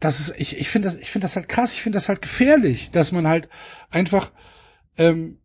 das 0.00 0.20
ist, 0.20 0.34
ich, 0.38 0.58
ich 0.58 0.68
finde 0.68 0.88
das, 0.88 0.96
ich 0.96 1.10
finde 1.10 1.24
das 1.24 1.36
halt 1.36 1.48
krass, 1.48 1.74
ich 1.74 1.82
finde 1.82 1.96
das 1.96 2.08
halt 2.08 2.22
gefährlich, 2.22 2.90
dass 2.90 3.10
man 3.12 3.26
halt 3.26 3.48
einfach, 3.90 4.32
ähm, 4.96 5.38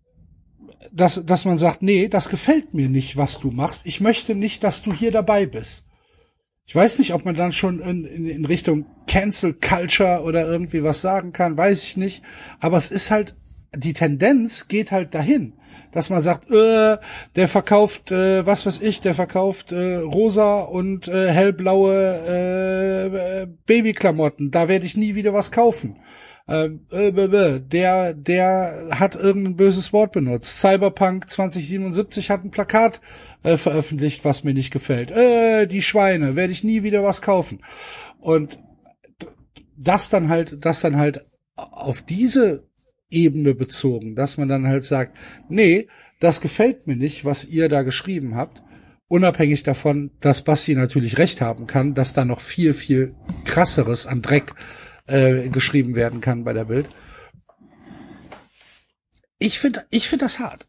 dass, 0.92 1.25
dass 1.25 1.45
man 1.45 1.58
sagt, 1.58 1.82
nee, 1.82 2.08
das 2.08 2.30
gefällt 2.30 2.74
mir 2.74 2.90
nicht, 2.90 3.17
was 3.17 3.40
du 3.40 3.50
machst. 3.50 3.85
Ich 3.85 4.01
möchte 4.01 4.35
nicht, 4.35 4.64
dass 4.64 4.83
du 4.83 4.93
hier 4.93 5.11
dabei 5.11 5.45
bist. 5.45 5.85
Ich 6.66 6.75
weiß 6.75 7.00
nicht, 7.00 7.14
ob 7.14 7.25
man 7.25 7.35
dann 7.35 7.51
schon 7.51 7.80
in, 7.80 8.06
in, 8.06 8.25
in 8.25 8.45
Richtung 8.45 8.85
Cancel 9.08 9.53
Culture 9.53 10.22
oder 10.24 10.45
irgendwie 10.45 10.83
was 10.83 11.01
sagen 11.01 11.33
kann, 11.33 11.58
weiß 11.58 11.83
ich 11.83 11.98
nicht. 11.98 12.24
Aber 12.59 12.77
es 12.77 12.92
ist 12.92 13.11
halt, 13.11 13.35
die 13.76 13.93
Tendenz 13.93 14.68
geht 14.68 14.92
halt 14.92 15.14
dahin, 15.14 15.53
dass 15.92 16.10
man 16.10 16.22
sagt, 16.22 16.52
äh, 16.52 16.98
der 17.35 17.48
verkauft, 17.48 18.11
äh, 18.11 18.45
was 18.45 18.66
weiß 18.66 18.82
ich, 18.82 19.02
der 19.02 19.16
verkauft 19.16 19.72
äh, 19.72 19.95
rosa 19.95 20.61
und 20.61 21.08
äh, 21.08 21.32
hellblaue 21.32 21.93
äh, 23.14 23.48
Babyklamotten. 23.66 24.52
Da 24.52 24.68
werde 24.68 24.85
ich 24.85 24.98
nie 24.98 25.16
wieder 25.16 25.34
was 25.34 25.52
kaufen. 25.52 25.98
Ähm, 26.45 26.85
äh, 26.92 27.60
der, 27.61 28.14
der 28.14 28.90
hat 28.92 29.16
irgendein 29.16 29.56
böses 29.56 29.93
Wort 29.93 30.11
benutzt. 30.11 30.60
Cyberpunk 30.60 31.30
2077 31.30 32.30
hat 32.30 32.43
ein 32.43 32.52
Plakat 32.52 33.00
äh, 33.43 33.56
veröffentlicht, 33.56 34.26
was 34.26 34.43
mir 34.43 34.53
nicht 34.53 34.72
gefällt. 34.72 35.11
Äh, 35.11 35.68
die 35.68 35.82
Schweine, 35.82 36.35
werde 36.35 36.52
ich 36.52 36.64
nie 36.64 36.84
wieder 36.84 37.03
was 37.03 37.22
kaufen. 37.22 37.61
Und 38.19 38.60
das 39.77 40.10
dann 40.10 40.27
halt, 40.27 40.66
das 40.66 40.82
dann 40.82 40.98
halt 40.98 41.22
auf 41.56 42.02
diese 42.02 42.68
Ebene 43.14 43.53
bezogen, 43.56 44.16
dass 44.16 44.38
man 44.38 44.48
dann 44.50 44.67
halt 44.67 44.83
sagt, 44.83 45.16
nee, 45.50 45.88
das 46.19 46.42
gefällt 46.42 46.88
mir 46.88 46.95
nicht, 46.95 47.24
was 47.25 47.45
ihr 47.45 47.69
da 47.69 47.83
geschrieben 47.83 48.35
habt. 48.35 48.64
Unabhängig 49.08 49.64
davon, 49.64 50.11
dass 50.22 50.43
Basti 50.43 50.74
natürlich 50.75 51.17
recht 51.17 51.40
haben 51.42 51.67
kann, 51.67 51.93
dass 51.93 52.14
da 52.14 52.25
noch 52.25 52.40
viel, 52.40 52.74
viel 52.74 53.14
krasseres 53.45 54.08
an 54.08 54.22
Dreck 54.22 54.53
äh, 55.08 55.50
geschrieben 55.50 55.95
werden 55.95 56.19
kann 56.22 56.43
bei 56.43 56.53
der 56.53 56.66
Bild. 56.66 56.88
Ich 59.40 59.59
finde, 59.59 59.83
ich 59.90 60.08
finde 60.08 60.25
das 60.25 60.40
hart. 60.40 60.66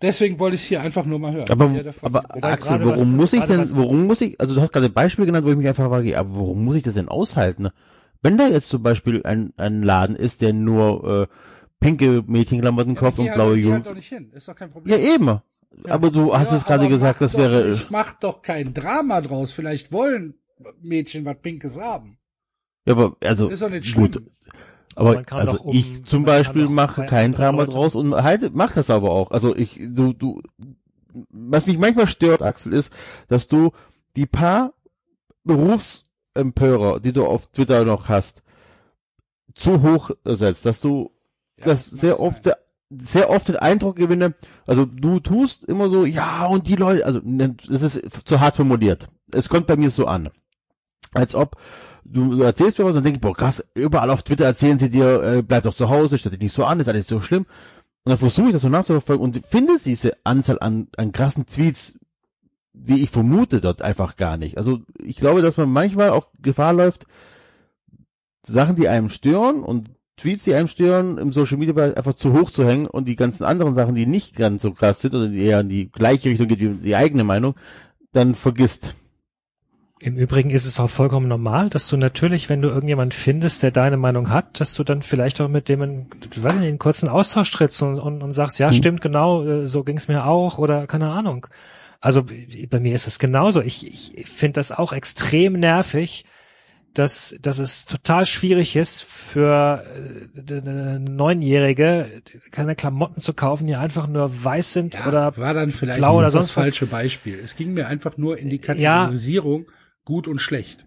Deswegen 0.00 0.38
wollte 0.40 0.56
ich 0.56 0.62
es 0.62 0.66
hier 0.68 0.80
einfach 0.80 1.04
nur 1.04 1.18
mal 1.18 1.32
hören. 1.32 1.48
Aber, 1.50 1.70
aber 2.02 2.24
Axel, 2.42 2.80
warum 2.84 2.98
was- 2.98 3.06
muss 3.08 3.32
ich 3.32 3.42
denn, 3.44 3.70
warum 3.76 4.06
muss 4.06 4.20
ich, 4.20 4.40
also 4.40 4.54
du 4.54 4.60
hast 4.60 4.72
gerade 4.72 4.86
ein 4.86 4.92
Beispiel 4.92 5.26
genannt, 5.26 5.46
wo 5.46 5.50
ich 5.50 5.56
mich 5.56 5.68
einfach 5.68 5.88
frage, 5.88 6.18
aber 6.18 6.34
warum 6.34 6.64
muss 6.64 6.76
ich 6.76 6.82
das 6.82 6.94
denn 6.94 7.08
aushalten? 7.08 7.68
Wenn 8.20 8.36
da 8.36 8.46
jetzt 8.48 8.68
zum 8.68 8.82
Beispiel 8.82 9.22
ein, 9.24 9.52
ein 9.56 9.82
Laden 9.82 10.16
ist, 10.16 10.40
der 10.40 10.52
nur 10.52 11.28
äh, 11.28 11.34
pinke 11.82 12.22
Mädchenklamotten 12.26 12.94
Ja, 12.94 13.00
kauft 13.00 13.16
geh 13.16 13.22
und 13.22 13.28
halt- 13.28 13.36
blaue 13.36 13.52
halt 13.54 13.62
Jungs. 13.62 13.82
doch 13.84 13.94
nicht 13.94 14.08
hin. 14.08 14.30
Ist 14.32 14.48
doch 14.48 14.56
kein 14.56 14.68
Ja, 14.68 14.72
Problem. 14.72 15.00
eben. 15.00 15.40
Aber 15.88 16.10
du 16.10 16.36
hast 16.36 16.50
Ja, 16.50 16.56
es 16.58 16.64
gerade 16.64 16.88
gesagt, 16.88 17.20
das 17.20 17.32
doch 17.32 17.38
wäre. 17.38 17.68
Nicht, 17.68 17.90
mach 17.90 18.12
doch 18.14 18.42
kein 18.42 18.72
Drama 18.74 19.20
draus. 19.20 19.50
Vielleicht 19.52 19.90
wollen 19.92 20.34
Mädchen 20.80 21.24
was 21.24 21.36
Pinkes 21.40 21.80
haben. 21.80 22.18
Ja, 22.86 22.92
aber 22.94 23.16
also 23.22 23.48
Ist 23.48 23.62
doch 23.62 23.70
nicht 23.70 23.86
schlimm. 23.86 24.10
gut. 24.12 24.22
Aber 24.94 25.24
also 25.30 25.58
um- 25.62 25.74
ich 25.74 26.04
zum 26.04 26.24
Beispiel 26.24 26.68
mache 26.68 27.06
kein 27.06 27.32
Drama 27.32 27.60
Leuten- 27.62 27.72
draus 27.72 27.94
und 27.94 28.14
halt 28.14 28.54
mach 28.54 28.72
das 28.74 28.90
aber 28.90 29.10
auch. 29.10 29.30
Also 29.30 29.56
ich 29.56 29.78
du 29.80 30.12
du 30.12 30.42
was 31.30 31.66
mich 31.66 31.78
manchmal 31.78 32.06
stört, 32.06 32.42
Axel, 32.42 32.72
ist, 32.74 32.92
dass 33.28 33.48
du 33.48 33.72
die 34.16 34.26
paar 34.26 34.74
Berufsempörer, 35.44 37.00
die 37.00 37.12
du 37.12 37.24
auf 37.26 37.46
Twitter 37.48 37.84
noch 37.84 38.08
hast, 38.08 38.42
zu 39.54 39.82
hoch 39.82 40.10
setzt, 40.24 40.66
dass 40.66 40.80
du 40.80 41.11
Ja, 41.62 41.72
das 41.72 41.86
sehr 41.86 42.20
oft 42.20 42.48
sehr 43.00 43.30
oft 43.30 43.48
den 43.48 43.56
Eindruck 43.56 43.96
gewinne, 43.96 44.34
also 44.66 44.84
du 44.84 45.20
tust 45.20 45.64
immer 45.64 45.88
so, 45.88 46.04
ja, 46.04 46.46
und 46.46 46.68
die 46.68 46.76
Leute, 46.76 47.06
also 47.06 47.20
ne, 47.22 47.56
das 47.68 47.82
ist 47.82 48.00
zu 48.26 48.40
hart 48.40 48.56
formuliert. 48.56 49.08
Es 49.32 49.48
kommt 49.48 49.66
bei 49.66 49.76
mir 49.76 49.90
so 49.90 50.06
an. 50.06 50.28
Als 51.12 51.34
ob 51.34 51.56
du, 52.04 52.36
du 52.36 52.42
erzählst 52.42 52.78
mir 52.78 52.84
was 52.84 52.96
und 52.96 53.04
denkst, 53.04 53.20
boah, 53.20 53.34
krass, 53.34 53.64
überall 53.74 54.10
auf 54.10 54.22
Twitter 54.22 54.44
erzählen 54.44 54.78
sie 54.78 54.90
dir, 54.90 55.22
äh, 55.22 55.42
bleib 55.42 55.64
doch 55.64 55.74
zu 55.74 55.88
Hause, 55.88 56.18
stell 56.18 56.32
dich 56.32 56.40
nicht 56.40 56.54
so 56.54 56.64
an, 56.64 56.80
ist 56.80 56.88
alles 56.88 57.06
so 57.06 57.20
schlimm. 57.20 57.46
Und 58.04 58.10
dann 58.10 58.18
versuche 58.18 58.48
ich 58.48 58.52
das 58.52 58.62
so 58.62 58.68
nachzuverfolgen 58.68 59.22
und 59.22 59.46
finde 59.46 59.74
diese 59.82 60.16
Anzahl 60.24 60.58
an, 60.60 60.88
an 60.96 61.12
krassen 61.12 61.46
Tweets, 61.46 61.98
wie 62.72 63.00
ich 63.02 63.10
vermute, 63.10 63.60
dort 63.60 63.82
einfach 63.82 64.16
gar 64.16 64.36
nicht. 64.36 64.56
Also 64.58 64.80
ich 65.02 65.16
glaube, 65.16 65.42
dass 65.42 65.56
man 65.56 65.70
manchmal 65.70 66.10
auch 66.10 66.28
Gefahr 66.40 66.72
läuft, 66.72 67.06
Sachen, 68.44 68.76
die 68.76 68.88
einem 68.88 69.08
stören 69.08 69.62
und 69.62 69.90
Tweets, 70.16 70.44
die 70.44 70.54
einem 70.54 70.68
stören, 70.68 71.18
im 71.18 71.32
Social 71.32 71.56
Media 71.56 71.72
Bereich 71.72 71.96
einfach 71.96 72.14
zu 72.14 72.32
hoch 72.32 72.50
zu 72.50 72.66
hängen 72.66 72.86
und 72.86 73.06
die 73.06 73.16
ganzen 73.16 73.44
anderen 73.44 73.74
Sachen, 73.74 73.94
die 73.94 74.06
nicht 74.06 74.36
ganz 74.36 74.62
so 74.62 74.72
krass 74.72 75.00
sind 75.00 75.14
oder 75.14 75.28
die 75.28 75.42
eher 75.42 75.60
in 75.60 75.68
die 75.68 75.90
gleiche 75.90 76.28
Richtung 76.30 76.48
geht 76.48 76.60
wie 76.60 76.68
die 76.68 76.96
eigene 76.96 77.24
Meinung, 77.24 77.54
dann 78.12 78.34
vergisst. 78.34 78.94
Im 80.00 80.16
Übrigen 80.16 80.50
ist 80.50 80.66
es 80.66 80.80
auch 80.80 80.90
vollkommen 80.90 81.28
normal, 81.28 81.70
dass 81.70 81.86
du 81.88 81.96
natürlich, 81.96 82.48
wenn 82.48 82.60
du 82.60 82.68
irgendjemand 82.68 83.14
findest, 83.14 83.62
der 83.62 83.70
deine 83.70 83.96
Meinung 83.96 84.30
hat, 84.30 84.58
dass 84.58 84.74
du 84.74 84.82
dann 84.82 85.00
vielleicht 85.00 85.40
auch 85.40 85.48
mit 85.48 85.68
dem 85.68 85.80
in, 85.82 86.06
weiß 86.10 86.54
nicht, 86.54 86.62
in 86.62 86.68
einen 86.70 86.78
kurzen 86.78 87.08
Austausch 87.08 87.52
trittst 87.52 87.80
und, 87.82 88.00
und, 88.00 88.20
und 88.20 88.32
sagst, 88.32 88.58
ja, 88.58 88.66
Hm. 88.66 88.72
stimmt, 88.72 89.00
genau, 89.00 89.44
äh, 89.44 89.66
so 89.66 89.84
ging's 89.84 90.08
mir 90.08 90.26
auch 90.26 90.58
oder 90.58 90.88
keine 90.88 91.10
Ahnung. 91.10 91.46
Also 92.00 92.24
bei 92.68 92.80
mir 92.80 92.96
ist 92.96 93.06
es 93.06 93.20
genauso. 93.20 93.60
Ich, 93.60 93.86
ich 93.86 94.26
finde 94.28 94.54
das 94.54 94.72
auch 94.72 94.92
extrem 94.92 95.52
nervig, 95.52 96.24
dass, 96.94 97.34
dass 97.40 97.58
es 97.58 97.86
total 97.86 98.26
schwierig 98.26 98.76
ist 98.76 99.02
für 99.02 99.84
äh, 100.36 100.52
eine 100.58 101.00
Neunjährige 101.00 102.22
keine 102.50 102.74
Klamotten 102.74 103.20
zu 103.20 103.32
kaufen, 103.34 103.66
die 103.66 103.76
einfach 103.76 104.06
nur 104.06 104.44
weiß 104.44 104.72
sind 104.74 104.94
Ja, 104.94 105.06
oder 105.08 105.36
war 105.36 105.54
dann 105.54 105.70
vielleicht 105.70 105.98
blau 105.98 106.14
oder 106.16 106.24
das 106.26 106.32
sonst 106.34 106.56
was. 106.56 106.64
falsche 106.64 106.86
Beispiel. 106.86 107.38
Es 107.38 107.56
ging 107.56 107.72
mir 107.74 107.88
einfach 107.88 108.16
nur 108.16 108.38
in 108.38 108.50
die 108.50 108.56
Ja. 108.56 108.62
Kategorisierung 109.04 109.66
gut 110.04 110.28
und 110.28 110.38
schlecht. 110.40 110.84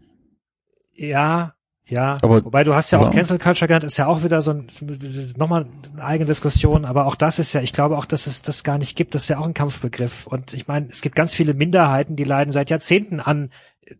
Ja, 0.95 1.53
ja. 1.87 2.17
Aber- 2.21 2.43
Wobei 2.45 2.63
du 2.63 2.73
hast 2.73 2.91
ja 2.91 2.99
auch 2.99 3.05
ja. 3.05 3.11
Cancel 3.11 3.37
Culture 3.37 3.67
genannt, 3.67 3.83
ist 3.83 3.97
ja 3.97 4.07
auch 4.07 4.23
wieder 4.23 4.41
so 4.41 4.51
ein, 4.51 4.67
das 4.81 5.37
nochmal 5.37 5.67
eine 5.93 6.03
eigene 6.03 6.27
Diskussion, 6.27 6.85
aber 6.85 7.05
auch 7.05 7.15
das 7.15 7.37
ist 7.39 7.53
ja, 7.53 7.61
ich 7.61 7.73
glaube 7.73 7.97
auch, 7.97 8.05
dass 8.05 8.27
es 8.27 8.41
das 8.41 8.63
gar 8.63 8.77
nicht 8.77 8.95
gibt, 8.95 9.13
das 9.15 9.23
ist 9.23 9.29
ja 9.29 9.37
auch 9.39 9.45
ein 9.45 9.53
Kampfbegriff. 9.53 10.25
Und 10.27 10.53
ich 10.53 10.67
meine, 10.67 10.87
es 10.89 11.01
gibt 11.01 11.15
ganz 11.15 11.33
viele 11.33 11.53
Minderheiten, 11.53 12.15
die 12.15 12.23
leiden 12.23 12.51
seit 12.51 12.69
Jahrzehnten 12.69 13.19
an 13.19 13.51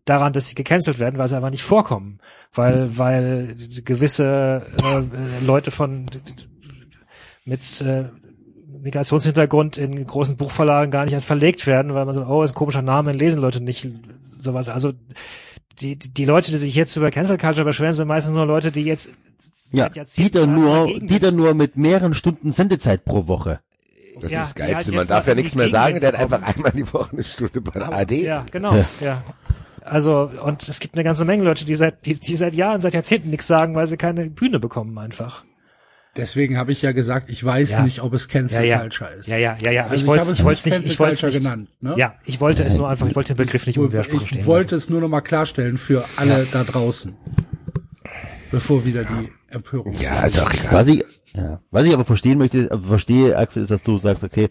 daran, 0.04 0.32
dass 0.32 0.48
sie 0.48 0.54
gecancelt 0.54 0.98
werden, 0.98 1.18
weil 1.18 1.28
sie 1.28 1.36
einfach 1.36 1.50
nicht 1.50 1.62
vorkommen. 1.62 2.18
Weil, 2.52 2.98
weil 2.98 3.56
gewisse 3.84 4.66
äh, 4.82 5.44
Leute 5.44 5.70
von 5.70 6.06
mit 7.44 7.80
äh, 7.80 8.04
Migrationshintergrund 8.82 9.78
in 9.78 10.06
großen 10.06 10.36
Buchverlagen 10.36 10.90
gar 10.90 11.04
nicht 11.04 11.14
erst 11.14 11.26
verlegt 11.26 11.66
werden, 11.66 11.94
weil 11.94 12.04
man 12.04 12.14
so, 12.14 12.24
oh, 12.24 12.42
ist 12.42 12.52
ein 12.52 12.54
komischer 12.54 12.82
Name, 12.82 13.12
lesen 13.12 13.40
Leute 13.40 13.60
nicht 13.60 13.88
sowas. 14.22 14.68
Also 14.68 14.92
die, 15.80 15.96
die, 15.96 16.24
Leute, 16.24 16.50
die 16.50 16.56
sich 16.56 16.74
jetzt 16.74 16.96
über 16.96 17.10
Cancel 17.10 17.38
Culture 17.38 17.64
beschweren, 17.64 17.92
sind 17.92 18.08
meistens 18.08 18.34
nur 18.34 18.46
Leute, 18.46 18.72
die 18.72 18.82
jetzt 18.82 19.10
Ja, 19.70 19.90
seit 19.92 20.16
die 20.16 20.30
dann 20.30 20.54
nur, 20.54 20.86
die 21.00 21.18
dann 21.18 21.36
nur 21.36 21.54
mit 21.54 21.76
mehreren 21.76 22.14
Stunden 22.14 22.52
Sendezeit 22.52 23.04
pro 23.04 23.26
Woche. 23.26 23.60
Das 24.20 24.32
Ja, 24.32 24.40
ist 24.40 24.56
die 24.58 24.62
halt 24.62 24.92
Man 24.92 25.06
darf 25.06 25.26
ja 25.26 25.34
nichts 25.34 25.54
mehr 25.54 25.68
sagen. 25.68 26.00
Der 26.00 26.12
hat 26.12 26.18
einfach 26.18 26.42
einmal 26.42 26.72
die 26.72 26.90
Woche 26.92 27.12
eine 27.12 27.24
Stunde 27.24 27.60
bei 27.60 27.78
der 27.78 27.92
AD. 27.92 28.24
Ja, 28.24 28.46
genau, 28.50 28.74
ja. 29.00 29.22
Also, 29.86 30.30
und 30.42 30.68
es 30.68 30.80
gibt 30.80 30.94
eine 30.94 31.04
ganze 31.04 31.24
Menge 31.24 31.44
Leute, 31.44 31.64
die 31.64 31.74
seit, 31.76 32.04
die, 32.06 32.14
die 32.14 32.36
seit 32.36 32.54
Jahren, 32.54 32.80
seit 32.80 32.92
Jahrzehnten 32.94 33.30
nichts 33.30 33.46
sagen, 33.46 33.74
weil 33.74 33.86
sie 33.86 33.96
keine 33.96 34.28
Bühne 34.28 34.58
bekommen 34.58 34.98
einfach. 34.98 35.44
Deswegen 36.16 36.56
habe 36.56 36.72
ich 36.72 36.80
ja 36.82 36.92
gesagt, 36.92 37.28
ich 37.28 37.44
weiß 37.44 37.72
Ja. 37.72 37.82
nicht, 37.82 38.02
ob 38.02 38.14
es 38.14 38.28
Cancel 38.28 38.62
Ja, 38.64 38.76
ja. 38.76 38.78
Culture 38.80 39.10
ist. 39.10 39.28
Ja, 39.28 39.36
ja, 39.36 39.56
ja, 39.60 39.70
ja. 39.70 39.82
Also 39.84 39.94
ich 39.96 40.00
ich 40.02 40.06
wollte 40.06 40.22
habe 40.22 40.32
ich 40.32 40.38
es 40.38 40.44
wollte 40.44 40.68
nicht 40.70 40.78
nicht, 40.80 40.90
ich 40.92 40.98
Cancel 40.98 41.22
wollte 41.22 41.26
nicht, 41.26 41.42
genannt, 41.44 41.68
ne? 41.80 41.94
Ja, 41.98 42.14
ich 42.24 42.40
wollte 42.40 42.64
es 42.64 42.74
nur 42.74 42.88
einfach, 42.88 43.06
ich 43.06 43.14
wollte 43.14 43.34
den 43.34 43.44
Begriff 43.44 43.66
nicht 43.66 43.76
Ich, 43.76 43.82
unwidersprüchlich 43.82 44.28
stehen 44.28 44.40
ich 44.40 44.46
wollte 44.46 44.74
lassen. 44.76 44.84
es 44.86 44.90
nur 44.90 45.00
noch 45.02 45.08
mal 45.08 45.20
klarstellen 45.20 45.76
für 45.78 46.04
alle 46.16 46.46
da 46.50 46.64
draußen, 46.64 47.14
bevor 48.50 48.84
wieder 48.84 49.04
die 49.04 49.28
Empörung. 49.54 49.94
Ja, 50.00 50.24
ist 50.24 50.40
auch 50.40 50.52
egal. 50.52 50.72
Was 50.72 50.86
ich, 50.88 51.04
ja, 51.34 51.60
was 51.70 51.84
ich 51.84 51.92
aber 51.94 52.04
verstehen 52.04 52.38
möchte, 52.38 52.68
verstehe, 52.82 53.36
Axel, 53.36 53.62
ist, 53.62 53.70
dass 53.70 53.82
du 53.82 53.98
sagst, 53.98 54.24
okay, 54.24 54.48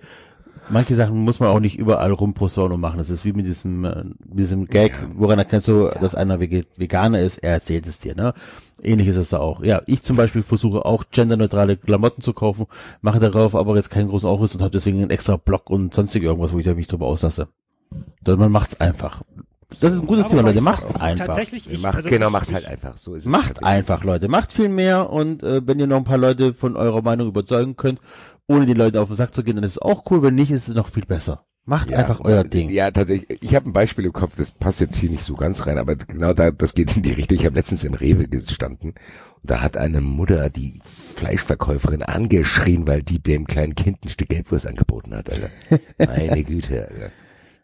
manche 0.69 0.95
Sachen 0.95 1.17
muss 1.17 1.39
man 1.39 1.49
auch 1.49 1.59
nicht 1.59 1.77
überall 1.77 2.11
rumposaunen 2.11 2.73
und 2.73 2.81
machen. 2.81 2.97
Das 2.97 3.09
ist 3.09 3.25
wie 3.25 3.33
mit 3.33 3.45
diesem, 3.45 3.85
äh, 3.85 4.03
mit 4.03 4.39
diesem 4.39 4.65
Gag, 4.67 4.93
woran 5.15 5.39
erkennst 5.39 5.67
du, 5.67 5.89
dass 6.01 6.15
einer 6.15 6.39
Veganer 6.39 7.19
ist, 7.19 7.37
er 7.39 7.53
erzählt 7.53 7.87
es 7.87 7.99
dir, 7.99 8.15
ne? 8.15 8.33
Ähnlich 8.81 9.07
ist 9.07 9.15
es 9.17 9.29
da 9.29 9.39
auch. 9.39 9.63
Ja, 9.63 9.81
ich 9.85 10.03
zum 10.03 10.17
Beispiel 10.17 10.43
versuche 10.43 10.85
auch 10.85 11.05
genderneutrale 11.11 11.77
Klamotten 11.77 12.21
zu 12.21 12.33
kaufen, 12.33 12.65
mache 13.01 13.19
darauf 13.19 13.55
aber 13.55 13.75
jetzt 13.75 13.89
keinen 13.89 14.09
großen 14.09 14.29
Aufriss 14.29 14.53
und 14.53 14.61
habe 14.61 14.71
deswegen 14.71 15.01
einen 15.01 15.09
extra 15.11 15.37
Blog 15.37 15.69
und 15.69 15.93
sonstig 15.93 16.23
irgendwas, 16.23 16.53
wo 16.53 16.59
ich 16.59 16.65
mich 16.75 16.87
drüber 16.87 17.07
auslasse. 17.07 17.47
Man 18.25 18.51
macht's 18.51 18.79
einfach. 18.81 19.21
Das 19.81 19.93
ist 19.93 20.01
ein 20.01 20.07
gutes 20.07 20.25
Aber 20.25 20.35
Thema, 20.35 20.47
Leute. 20.49 20.61
Macht 20.61 21.01
einfach. 21.01 21.25
Tatsächlich, 21.25 21.69
ich, 21.69 21.81
Mach, 21.81 21.95
also 21.95 22.07
genau, 22.07 22.29
ich- 22.29 22.53
halt 22.53 22.67
einfach. 22.67 22.97
So 22.97 23.15
ist 23.15 23.25
es. 23.25 23.31
Macht 23.31 23.63
einfach, 23.63 24.03
Leute. 24.03 24.27
Macht 24.27 24.53
viel 24.53 24.69
mehr 24.69 25.09
und 25.09 25.43
äh, 25.43 25.65
wenn 25.65 25.79
ihr 25.79 25.87
noch 25.87 25.97
ein 25.97 26.03
paar 26.03 26.17
Leute 26.17 26.53
von 26.53 26.75
eurer 26.75 27.01
Meinung 27.01 27.27
überzeugen 27.27 27.75
könnt, 27.75 27.99
ohne 28.47 28.65
die 28.65 28.73
Leute 28.73 29.01
auf 29.01 29.09
den 29.09 29.15
Sack 29.15 29.33
zu 29.33 29.43
gehen, 29.43 29.55
dann 29.55 29.63
ist 29.65 29.73
es 29.73 29.81
auch 29.81 30.09
cool. 30.09 30.21
Wenn 30.21 30.35
nicht, 30.35 30.51
ist 30.51 30.67
es 30.67 30.75
noch 30.75 30.89
viel 30.89 31.05
besser. 31.05 31.45
Macht 31.67 31.89
Ja, 31.89 31.97
einfach 31.97 32.19
euer 32.23 32.43
Ding. 32.43 32.69
Ja, 32.69 32.91
tatsächlich. 32.91 33.41
Ich 33.41 33.55
habe 33.55 33.67
ein 33.67 33.73
Beispiel 33.73 34.05
im 34.05 34.13
Kopf, 34.13 34.35
das 34.37 34.51
passt 34.51 34.81
jetzt 34.81 34.97
hier 34.97 35.09
nicht 35.09 35.23
so 35.23 35.33
ganz 35.35 35.65
rein, 35.65 35.79
aber 35.79 35.95
genau 35.95 36.33
da, 36.33 36.51
das 36.51 36.75
geht 36.75 36.95
in 36.95 37.01
die 37.01 37.13
Richtung. 37.13 37.37
Ich 37.37 37.45
habe 37.45 37.55
letztens 37.55 37.83
im 37.83 37.95
Rewe 37.95 38.27
gestanden 38.27 38.91
und 38.91 38.95
da 39.51 39.61
hat 39.61 39.75
eine 39.75 39.99
Mutter 39.99 40.51
die 40.51 40.79
Fleischverkäuferin 41.15 42.03
angeschrien, 42.03 42.87
weil 42.87 43.01
die 43.01 43.19
dem 43.19 43.47
kleinen 43.47 43.73
Kind 43.73 44.05
ein 44.05 44.09
Stück 44.09 44.29
Gelbwurst 44.29 44.67
angeboten 44.67 45.15
hat. 45.15 45.31
Alter. 45.31 45.49
Meine 45.97 46.43
Güte. 46.43 46.87
Alter. 46.87 47.11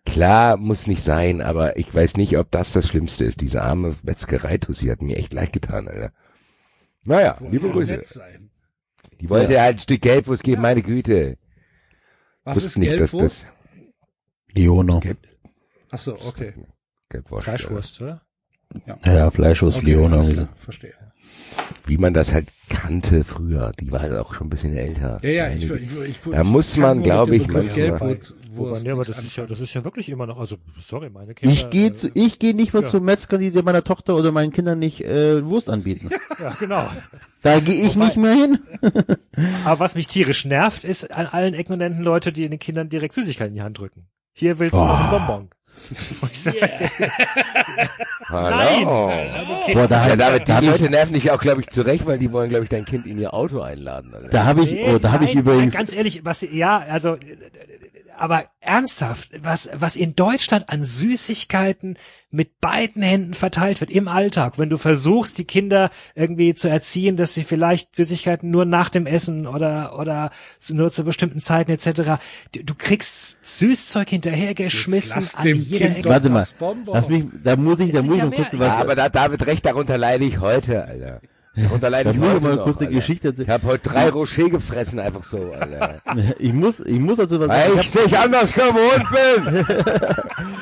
Klar, 0.05 0.57
muss 0.57 0.87
nicht 0.87 1.03
sein, 1.03 1.41
aber 1.41 1.77
ich 1.77 1.93
weiß 1.93 2.17
nicht, 2.17 2.37
ob 2.39 2.49
das 2.49 2.73
das 2.73 2.87
Schlimmste 2.87 3.25
ist. 3.25 3.41
Diese 3.41 3.61
arme 3.61 3.95
Metzgerei-Tussi 4.01 4.87
hat 4.87 5.03
mir 5.03 5.17
echt 5.17 5.31
leid 5.31 5.53
getan, 5.53 5.87
Alter. 5.87 6.11
Naja, 7.03 7.37
liebe 7.49 7.69
Grüße. 7.69 7.91
nett 7.91 8.07
sein. 8.07 8.50
Die 9.21 9.29
wollte 9.29 9.61
halt 9.61 9.75
ein 9.75 9.79
Stück 9.79 10.01
Gelbwurst 10.01 10.43
geben, 10.43 10.61
meine 10.61 10.81
Güte. 10.81 11.37
Was 12.43 12.55
Wusste 12.55 12.67
ist 12.69 12.77
nicht, 12.79 12.99
dass 12.99 13.11
Gelbwurst? 13.11 13.43
das 13.43 14.55
Leono. 14.55 14.99
Gelb, 14.99 15.19
Ach 15.91 15.97
so, 15.97 16.17
okay. 16.25 16.53
Gelbwurst. 17.09 17.43
Fleischwurst, 17.43 18.01
oder? 18.01 18.21
Ja, 19.05 19.29
Fleischwurst, 19.29 19.77
okay 19.79 19.95
klar, 19.95 20.47
verstehe. 20.55 20.93
wie 21.85 21.97
man 21.97 22.13
das 22.13 22.33
halt 22.33 22.47
kannte 22.69 23.23
früher. 23.25 23.73
Die 23.79 23.91
war 23.91 23.99
halt 23.99 24.13
auch 24.13 24.33
schon 24.33 24.47
ein 24.47 24.49
bisschen 24.49 24.75
älter. 24.75 25.19
Ja, 25.23 25.29
ja, 25.29 25.49
ich, 25.49 25.69
ich, 25.69 25.71
ich, 25.71 26.07
ich 26.09 26.17
Da 26.31 26.43
muss 26.45 26.77
man, 26.77 27.03
glaube 27.03 27.35
ich, 27.35 27.47
manchmal- 27.47 27.75
Gelbwurst 27.75 28.35
Wobei, 28.53 28.69
Wurst 28.71 28.83
nee, 28.83 28.91
aber 28.91 29.05
das 29.05 29.19
ist 29.19 29.35
ja, 29.35 29.45
das 29.45 29.59
ist 29.59 29.73
ja 29.73 29.83
wirklich 29.83 30.09
immer 30.09 30.25
noch, 30.27 30.39
also, 30.39 30.57
sorry, 30.79 31.09
meine 31.09 31.33
Kinder. 31.33 31.53
Ich 31.53 31.69
gehe 31.69 31.93
zu, 31.93 32.07
äh, 32.07 32.11
ich 32.13 32.37
gehe 32.39 32.53
nicht 32.53 32.73
mehr 32.73 32.83
Ja. 32.83 32.89
zu 32.89 32.99
Metzgern, 32.99 33.39
die 33.39 33.51
meiner 33.61 33.83
Tochter 33.83 34.15
oder 34.15 34.31
meinen 34.31 34.51
Kindern 34.51 34.79
nicht 34.79 35.01
äh, 35.05 35.45
Wurst 35.45 35.69
anbieten. 35.69 36.09
Ja, 36.39 36.49
genau. 36.59 36.85
Da 37.43 37.59
gehe 37.59 37.83
ich 37.85 37.95
Wobei- 37.95 38.05
nicht 38.05 38.17
mehr 38.17 38.33
hin. 38.33 38.59
Aber 39.65 39.79
was 39.79 39.95
mich 39.95 40.07
tierisch 40.07 40.45
nervt, 40.45 40.83
ist 40.83 41.11
an 41.11 41.27
allen 41.27 41.53
Ecken 41.53 41.73
und 41.73 41.81
Enden 41.81 42.03
Leute, 42.03 42.31
die 42.31 42.47
den 42.49 42.59
Kindern 42.59 42.89
direkt 42.89 43.13
Süßigkeiten 43.15 43.51
in 43.53 43.55
die 43.55 43.61
Hand 43.61 43.77
drücken. 43.79 44.07
Hier 44.33 44.59
willst 44.59 44.73
du 44.73 44.79
Oh. 44.79 44.85
noch 44.85 44.99
ein 44.99 45.09
Bonbon. 45.09 45.49
Ich 46.31 46.41
sag, 46.41 46.53
Hallo. 48.29 49.11
Boah, 49.73 49.87
da, 49.87 50.05
Ja, 50.05 50.11
hab- 50.11 50.17
David, 50.19 50.49
da 50.49 50.61
die 50.61 50.67
Leute 50.67 50.89
nerven 50.89 51.13
dich 51.13 51.31
auch, 51.31 51.39
glaube 51.39 51.61
ich, 51.61 51.67
zurecht, 51.69 52.05
weil 52.05 52.17
die 52.19 52.31
wollen, 52.31 52.49
glaube 52.49 52.63
ich, 52.65 52.69
dein 52.69 52.85
Kind 52.85 53.05
in 53.05 53.17
ihr 53.17 53.33
Auto 53.33 53.61
einladen. 53.61 54.13
Alter. 54.13 54.29
da 54.29 54.45
habe 54.45 54.63
ich, 54.63 54.71
Nee, 54.71 54.93
oh, 54.93 54.97
da 54.99 55.11
habe 55.11 55.25
ich 55.25 55.33
übrigens, 55.35 55.73
Nein, 55.73 55.85
ganz 55.85 55.95
ehrlich, 55.95 56.23
was, 56.25 56.41
ja, 56.51 56.79
also, 56.79 57.17
aber 58.17 58.45
ernsthaft, 58.59 59.29
was, 59.43 59.69
was 59.73 59.95
in 59.95 60.15
Deutschland 60.15 60.69
an 60.69 60.83
Süßigkeiten 60.83 61.97
mit 62.33 62.61
beiden 62.61 63.01
Händen 63.01 63.33
verteilt 63.33 63.81
wird 63.81 63.91
im 63.91 64.07
Alltag, 64.07 64.57
wenn 64.57 64.69
du 64.69 64.77
versuchst, 64.77 65.37
die 65.37 65.43
Kinder 65.43 65.89
irgendwie 66.15 66.53
zu 66.53 66.69
erziehen, 66.69 67.17
dass 67.17 67.33
sie 67.33 67.43
vielleicht 67.43 67.95
Süßigkeiten 67.95 68.49
nur 68.49 68.63
nach 68.65 68.89
dem 68.89 69.05
Essen 69.05 69.47
oder, 69.47 69.99
oder 69.99 70.31
nur 70.69 70.91
zu 70.91 71.03
bestimmten 71.03 71.39
Zeiten 71.41 71.71
etc. 71.71 72.21
Du, 72.55 72.63
du 72.63 72.73
kriegst 72.75 73.39
Süßzeug 73.45 74.09
hinterhergeschmissen 74.09 75.15
Lass 75.15 75.35
an 75.35 75.43
dem 75.43 75.57
jeder 75.61 75.87
Kind 75.89 76.05
warte 76.05 76.29
mal, 76.29 76.39
das 76.39 76.53
Bonbon. 76.53 76.95
lass 76.95 77.09
mich, 77.09 77.25
da 77.43 77.55
muss 77.57 77.79
ich, 77.79 77.91
da 77.91 78.01
muss 78.01 78.15
ich 78.15 78.23
ja 78.23 78.29
kurz 78.29 78.51
mehr- 78.53 78.59
was, 78.61 78.67
Ja, 78.67 78.75
aber 78.77 78.95
da, 78.95 79.09
David 79.09 79.45
recht, 79.45 79.65
darunter 79.65 79.97
leide 79.97 80.23
ich 80.23 80.39
heute, 80.39 80.85
Alter. 80.85 81.21
Leide 81.55 82.03
Da 82.05 82.11
ich 82.11 82.17
muss 82.17 82.35
ich 82.35 82.41
mal 82.41 82.55
noch, 82.55 82.63
kurz 82.63 82.81
eine. 82.81 82.91
Geschichte 82.91 83.29
erzählen. 83.29 83.47
Ich 83.47 83.53
habe 83.53 83.67
heute 83.67 83.89
drei 83.89 84.09
Rocher 84.09 84.49
gefressen, 84.49 84.99
einfach 84.99 85.23
so, 85.23 85.51
Alter. 85.51 85.99
ich 86.39 86.53
muss, 86.53 86.79
ich 86.79 86.99
muss 86.99 87.19
also 87.19 87.39
was 87.39 87.49
Weil 87.49 87.69
sagen. 87.69 87.79
ich 87.81 87.91
dich 87.91 88.17
anders 88.17 88.53
gewohnt 88.53 89.05
bin. 89.11 89.65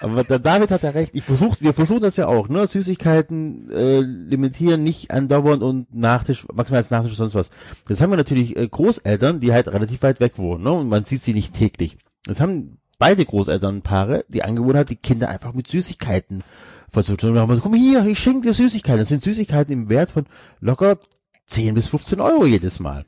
Aber 0.00 0.22
der 0.22 0.38
David 0.38 0.70
hat 0.70 0.82
ja 0.82 0.90
recht. 0.90 1.10
Ich 1.14 1.24
versuch, 1.24 1.56
wir 1.60 1.74
versuchen 1.74 2.02
das 2.02 2.16
ja 2.16 2.28
auch, 2.28 2.48
ne? 2.48 2.66
Süßigkeiten 2.66 3.70
äh, 3.72 4.00
limitieren, 4.00 4.84
nicht 4.84 5.10
andauernd 5.10 5.62
und 5.62 5.92
Nachtisch, 5.94 6.46
maximal 6.52 6.78
als 6.78 6.90
Nachtisch 6.90 7.14
sonst 7.16 7.34
was. 7.34 7.50
Jetzt 7.88 8.00
haben 8.00 8.10
wir 8.10 8.16
natürlich 8.16 8.56
äh, 8.56 8.68
Großeltern, 8.68 9.40
die 9.40 9.52
halt 9.52 9.68
relativ 9.68 10.02
weit 10.02 10.20
weg 10.20 10.34
wohnen, 10.36 10.62
ne? 10.62 10.72
Und 10.72 10.88
man 10.88 11.04
sieht 11.04 11.22
sie 11.22 11.34
nicht 11.34 11.54
täglich. 11.54 11.98
Jetzt 12.28 12.40
haben 12.40 12.78
beide 12.98 13.24
Großelternpaare 13.24 14.24
die 14.28 14.44
Angewohnheit, 14.44 14.90
die 14.90 14.96
Kinder 14.96 15.28
einfach 15.30 15.52
mit 15.52 15.66
Süßigkeiten 15.68 16.44
zwei 16.92 17.14
Stunden 17.14 17.38
haben 17.38 17.48
wir 17.48 17.56
so, 17.56 17.62
komm 17.62 17.74
hier, 17.74 18.04
ich 18.06 18.18
schenke 18.18 18.48
dir 18.48 18.54
Süßigkeiten. 18.54 19.00
Das 19.00 19.08
sind 19.08 19.22
Süßigkeiten 19.22 19.72
im 19.72 19.88
Wert 19.88 20.12
von 20.12 20.26
locker 20.60 20.98
10 21.46 21.74
bis 21.74 21.88
15 21.88 22.20
Euro 22.20 22.46
jedes 22.46 22.80
Mal. 22.80 23.04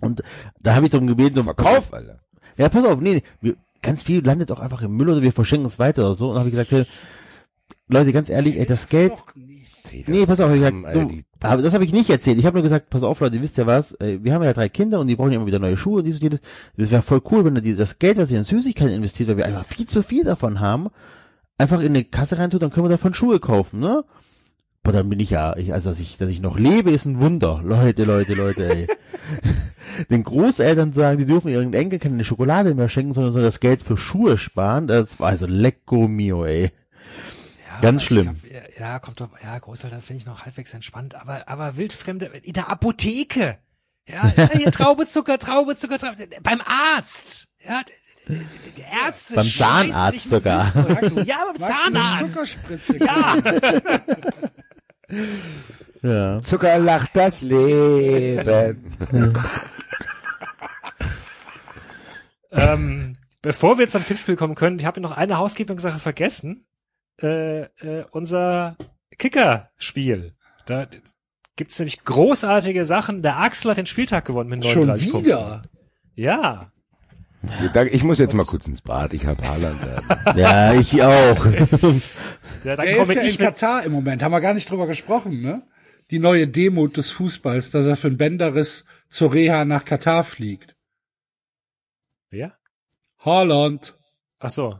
Und 0.00 0.22
da 0.60 0.74
habe 0.74 0.86
ich 0.86 0.92
darum 0.92 1.06
gebeten, 1.06 1.36
so, 1.36 1.42
Verkauf, 1.42 1.92
Alter. 1.92 2.20
ja, 2.56 2.68
pass 2.68 2.84
auf, 2.84 3.00
nee, 3.00 3.22
nee 3.40 3.54
ganz 3.82 4.02
viel 4.02 4.24
landet 4.24 4.50
auch 4.50 4.60
einfach 4.60 4.82
im 4.82 4.96
Müll 4.96 5.08
oder 5.08 5.22
wir 5.22 5.32
verschenken 5.32 5.66
es 5.66 5.78
weiter 5.78 6.06
oder 6.06 6.14
so. 6.14 6.28
Und 6.28 6.34
dann 6.34 6.40
habe 6.40 6.48
ich 6.48 6.54
gesagt, 6.54 6.72
hey, 6.72 6.86
Leute, 7.88 8.12
ganz 8.12 8.28
ehrlich, 8.28 8.58
ey, 8.58 8.66
das 8.66 8.88
Geld. 8.88 9.12
Nee, 10.06 10.26
pass 10.26 10.40
auf, 10.40 10.52
ich 10.52 10.64
Haben, 10.64 10.82
gesagt, 10.82 11.10
du, 11.12 11.18
aber 11.40 11.62
das 11.62 11.72
habe 11.72 11.84
ich 11.84 11.92
nicht 11.92 12.10
erzählt. 12.10 12.38
Ich 12.38 12.44
habe 12.44 12.56
nur 12.56 12.64
gesagt, 12.64 12.90
pass 12.90 13.04
auf, 13.04 13.20
Leute, 13.20 13.40
wisst 13.40 13.56
ihr 13.58 13.66
was? 13.66 13.92
äh, 14.00 14.18
Wir 14.22 14.34
haben 14.34 14.42
ja 14.42 14.52
drei 14.52 14.68
Kinder 14.68 14.98
und 14.98 15.06
die 15.06 15.14
brauchen 15.14 15.30
ja 15.30 15.36
immer 15.36 15.46
wieder 15.46 15.60
neue 15.60 15.76
Schuhe 15.76 15.98
und 15.98 16.04
dies 16.04 16.16
und 16.16 16.22
jenes. 16.24 16.40
Das 16.76 16.90
wäre 16.90 17.02
voll 17.02 17.22
cool, 17.30 17.44
wenn 17.44 17.54
ihr 17.64 17.76
das 17.76 18.00
Geld, 18.00 18.18
was 18.18 18.32
ihr 18.32 18.38
in 18.38 18.44
Süßigkeiten 18.44 18.92
investiert, 18.92 19.28
weil 19.28 19.36
wir 19.36 19.46
einfach 19.46 19.64
viel 19.64 19.86
zu 19.86 20.02
viel 20.02 20.24
davon 20.24 20.58
haben, 20.58 20.88
einfach 21.58 21.80
in 21.80 21.86
eine 21.86 22.04
Kasse 22.04 22.38
reintut, 22.38 22.62
dann 22.62 22.70
können 22.70 22.86
wir 22.86 22.90
davon 22.90 23.14
Schuhe 23.14 23.40
kaufen, 23.40 23.80
ne? 23.80 24.04
Aber 24.82 24.92
dann 24.92 25.08
bin 25.08 25.18
ich 25.18 25.30
ja, 25.30 25.56
ich, 25.56 25.72
also 25.72 25.90
dass 25.90 25.98
ich, 25.98 26.16
dass 26.16 26.28
ich 26.28 26.40
noch 26.40 26.56
lebe, 26.56 26.92
ist 26.92 27.06
ein 27.06 27.18
Wunder. 27.18 27.60
Leute, 27.64 28.04
Leute, 28.04 28.34
Leute, 28.34 28.68
ey. 28.68 28.86
Den 30.10 30.22
Großeltern 30.22 30.92
sagen, 30.92 31.18
die 31.18 31.26
dürfen 31.26 31.48
ihren 31.48 31.74
Enkel 31.74 31.98
keine 31.98 32.22
Schokolade 32.22 32.72
mehr 32.76 32.88
schenken, 32.88 33.12
sondern 33.12 33.32
sollen 33.32 33.44
das 33.44 33.58
Geld 33.58 33.82
für 33.82 33.96
Schuhe 33.96 34.38
sparen. 34.38 34.86
Das 34.86 35.18
war 35.18 35.30
also 35.30 35.46
lecko 35.46 36.06
mio, 36.06 36.44
ey. 36.44 36.70
Ja, 37.66 37.80
Ganz 37.80 38.04
schlimm. 38.04 38.40
Glaub, 38.40 38.78
ja, 38.78 38.98
kommt 39.00 39.20
doch, 39.20 39.30
ja, 39.42 39.58
Großeltern 39.58 40.02
finde 40.02 40.20
ich 40.20 40.26
noch 40.26 40.44
halbwegs 40.44 40.72
entspannt, 40.72 41.16
aber, 41.16 41.48
aber 41.48 41.76
Wildfremde 41.76 42.26
in 42.26 42.52
der 42.52 42.70
Apotheke. 42.70 43.58
Ja, 44.08 44.32
ja 44.36 44.50
hier 44.52 44.70
Traube, 44.70 45.06
Zucker, 45.06 45.40
Traube, 45.40 45.74
Zucker, 45.74 45.98
Traube, 45.98 46.28
beim 46.44 46.60
Arzt. 46.60 47.48
Ja, 47.66 47.82
Ärzte 49.06 49.34
Beim 49.34 49.46
Zahnarzt 49.46 50.28
sogar. 50.28 50.72
Ja, 51.24 51.44
beim 51.58 51.60
Zahnarzt. 51.60 52.34
Zuckerspritze? 52.34 52.98
Ja. 52.98 53.36
Ja. 56.02 56.40
Zucker 56.40 56.78
lacht 56.78 57.10
das 57.14 57.40
Leben. 57.42 58.94
ähm, 62.52 63.16
bevor 63.42 63.78
wir 63.78 63.88
zum 63.88 64.04
Tippspiel 64.04 64.36
kommen 64.36 64.54
können, 64.54 64.78
ich 64.78 64.84
habe 64.84 65.00
noch 65.00 65.16
eine 65.16 65.38
Housekeeping-Sache 65.38 65.98
vergessen. 65.98 66.66
Äh, 67.20 67.62
äh, 67.62 68.04
unser 68.10 68.76
Kicker-Spiel. 69.18 70.34
Da 70.66 70.86
gibt's 71.56 71.78
nämlich 71.78 72.04
großartige 72.04 72.84
Sachen. 72.84 73.22
Der 73.22 73.38
Axel 73.38 73.70
hat 73.70 73.78
den 73.78 73.86
Spieltag 73.86 74.24
gewonnen 74.26 74.50
mit 74.50 74.64
Schon 74.64 74.86
39 74.88 75.10
Punkten. 75.12 75.26
wieder. 75.30 75.62
Ja. 76.14 76.72
Ich 77.90 78.02
muss 78.02 78.18
jetzt 78.18 78.34
mal 78.34 78.44
kurz 78.44 78.66
ins 78.66 78.80
Bad. 78.80 79.12
Ich 79.14 79.26
habe 79.26 79.46
Haaland. 79.46 79.80
äh, 79.82 80.38
Ja, 80.40 80.74
ich 80.74 81.02
auch. 81.02 81.46
ja 81.46 82.76
dann 82.76 82.86
Der 82.86 82.98
ist 82.98 83.14
ja 83.14 83.22
in 83.22 83.36
Katar 83.38 83.84
im 83.84 83.92
Moment. 83.92 84.22
Haben 84.22 84.32
wir 84.32 84.40
gar 84.40 84.54
nicht 84.54 84.70
drüber 84.70 84.86
gesprochen, 84.86 85.40
ne? 85.40 85.62
Die 86.10 86.18
neue 86.18 86.46
Demut 86.46 86.96
des 86.96 87.10
Fußballs, 87.10 87.70
dass 87.70 87.86
er 87.86 87.96
für 87.96 88.08
einen 88.08 88.16
Bänderriss 88.16 88.84
zur 89.08 89.32
Reha 89.32 89.64
nach 89.64 89.84
Katar 89.84 90.22
fliegt. 90.24 90.76
Wer? 92.30 92.56
Haaland. 93.18 93.94
Ach 94.38 94.50
so. 94.50 94.78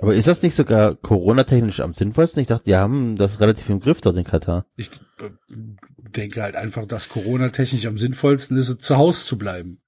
Aber 0.00 0.14
ist 0.14 0.28
das 0.28 0.42
nicht 0.42 0.54
sogar 0.54 0.94
Corona-technisch 0.94 1.80
am 1.80 1.94
sinnvollsten? 1.94 2.42
Ich 2.42 2.48
dachte, 2.48 2.64
die 2.64 2.76
haben 2.76 3.16
das 3.16 3.40
relativ 3.40 3.68
im 3.70 3.80
Griff 3.80 4.02
dort 4.02 4.18
in 4.18 4.24
Katar. 4.24 4.66
Ich 4.76 4.90
äh, 5.20 5.30
denke 5.96 6.42
halt 6.42 6.54
einfach, 6.54 6.86
dass 6.86 7.08
Corona-technisch 7.08 7.86
am 7.86 7.96
sinnvollsten 7.96 8.58
ist, 8.58 8.82
zu 8.82 8.96
Hause 8.98 9.24
zu 9.24 9.38
bleiben. 9.38 9.80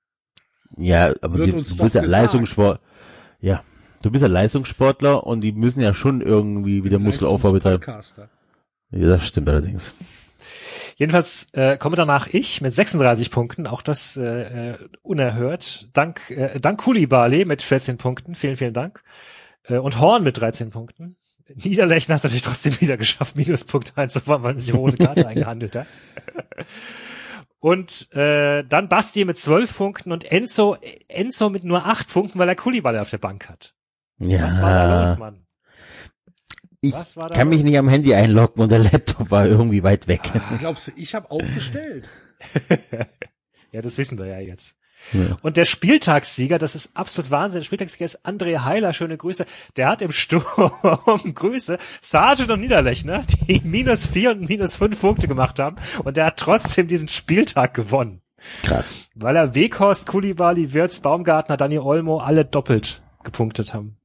Ja, 0.77 1.15
aber 1.23 1.39
Wird 1.39 1.49
die, 1.49 1.53
uns 1.53 1.77
du 1.77 1.83
bist 1.83 1.95
ja 1.95 2.03
gesagt. 2.03 2.23
Leistungssport. 2.23 2.81
Ja, 3.41 3.63
du 4.03 4.11
bist 4.11 4.23
ja 4.23 4.29
Leistungssportler 4.29 5.25
und 5.25 5.41
die 5.41 5.53
müssen 5.53 5.81
ja 5.81 5.95
schon 5.95 6.21
irgendwie 6.21 6.85
wieder 6.85 6.99
Muskelaufbau 6.99 7.53
betreiben. 7.53 7.83
Ja, 8.91 9.07
das 9.07 9.27
stimmt 9.27 9.49
allerdings. 9.49 9.95
Jedenfalls 10.97 11.47
äh, 11.53 11.79
komme 11.79 11.95
danach 11.95 12.27
ich 12.27 12.61
mit 12.61 12.75
36 12.75 13.31
Punkten, 13.31 13.69
auch 13.69 13.83
das 13.83 14.17
äh, 14.17 14.71
äh, 14.71 14.75
unerhört. 15.03 15.89
Dank, 15.93 16.29
äh, 16.31 16.59
dank 16.59 16.81
Kulibali 16.81 17.45
mit 17.45 17.63
14 17.63 17.99
Punkten, 17.99 18.35
vielen, 18.35 18.57
vielen 18.57 18.75
Dank. 18.75 19.05
Äh, 19.65 19.79
und 19.79 20.01
Horn 20.01 20.25
mit 20.25 20.39
13 20.39 20.71
Punkten. 20.71 21.17
Niederlechner 21.55 22.17
hat 22.17 22.21
es 22.21 22.25
natürlich 22.25 22.43
trotzdem 22.43 22.81
wieder 22.81 22.97
geschafft, 22.97 23.37
Minuspunkt 23.37 23.93
einzufahren, 23.97 24.43
weil 24.43 24.57
sich 24.57 24.71
eine 24.71 24.79
rote 24.79 24.97
Karte 24.97 25.27
eingehandelt 25.29 25.77
hat. 25.77 25.87
Und 27.61 28.13
äh, 28.15 28.63
dann 28.65 28.89
Basti 28.89 29.25
mit 29.25 29.37
12 29.39 29.77
Punkten 29.77 30.13
und 30.13 30.25
Enzo, 30.31 30.77
Enzo 31.09 31.51
mit 31.51 31.65
nur 31.65 31.87
8 31.87 32.09
Punkten, 32.13 32.39
weil 32.39 32.49
er 32.49 32.55
Kulibali 32.55 32.99
auf 32.99 33.11
der 33.11 33.19
Bank 33.19 33.49
hat. 33.49 33.75
Was 34.19 34.61
war 34.61 34.73
da 34.75 35.01
los, 35.01 35.11
Ja, 35.11 35.17
Mann? 35.19 35.47
ich 36.81 36.93
Was 36.95 37.17
war 37.17 37.29
da 37.29 37.35
kann 37.35 37.49
mich 37.49 37.59
los? 37.59 37.65
nicht 37.65 37.79
am 37.79 37.89
Handy 37.89 38.15
einloggen 38.15 38.63
und 38.63 38.71
der 38.71 38.79
Laptop 38.79 39.31
war 39.33 39.47
irgendwie 39.47 39.83
weit 39.83 40.07
weg. 40.07 40.21
Ah, 40.35 40.57
glaubst 40.59 40.87
du, 40.89 40.93
ich 40.97 41.15
habe 41.15 41.31
aufgestellt? 41.31 42.09
Ja, 43.71 43.83
das 43.83 43.99
wissen 43.99 44.17
wir 44.17 44.25
ja 44.25 44.39
jetzt. 44.39 44.78
Ja. 45.13 45.39
Und 45.43 45.57
der 45.57 45.65
Spieltagssieger, 45.65 46.59
das 46.59 46.75
ist 46.75 46.97
absolut 46.97 47.31
Wahnsinn. 47.31 47.61
Der 47.61 47.65
Spieltagssieger 47.65 48.05
ist 48.05 48.27
André 48.27 48.65
Heiler, 48.65 48.93
schöne 48.93 49.17
Grüße. 49.17 49.47
Der 49.77 49.89
hat 49.89 50.03
im 50.03 50.13
Sturm 50.13 51.35
Grüße 51.35 51.79
Sargent 52.01 52.51
und 52.51 52.61
Niederlechner, 52.61 53.25
die 53.47 53.61
minus 53.65 54.07
vier 54.07 54.33
und 54.33 54.49
minus 54.49 54.77
fünf 54.77 55.01
Punkte 55.01 55.29
gemacht 55.29 55.59
haben. 55.59 55.77
Und 56.05 56.17
der 56.17 56.27
hat 56.27 56.37
trotzdem 56.37 56.89
diesen 56.89 57.09
Spieltag 57.09 57.75
gewonnen. 57.75 58.23
Krass. 58.63 58.95
Weil 59.15 59.37
er 59.37 59.55
Weghorst, 59.55 60.07
Kulibali, 60.07 60.73
Wirtz, 60.73 61.01
Baumgartner, 61.01 61.57
Dani 61.57 61.79
Olmo 61.79 62.19
alle 62.19 62.45
doppelt 62.45 63.03
gepunktet 63.25 63.75
haben. 63.75 63.97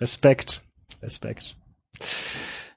Respekt. 0.00 0.62
Respekt. 1.02 1.56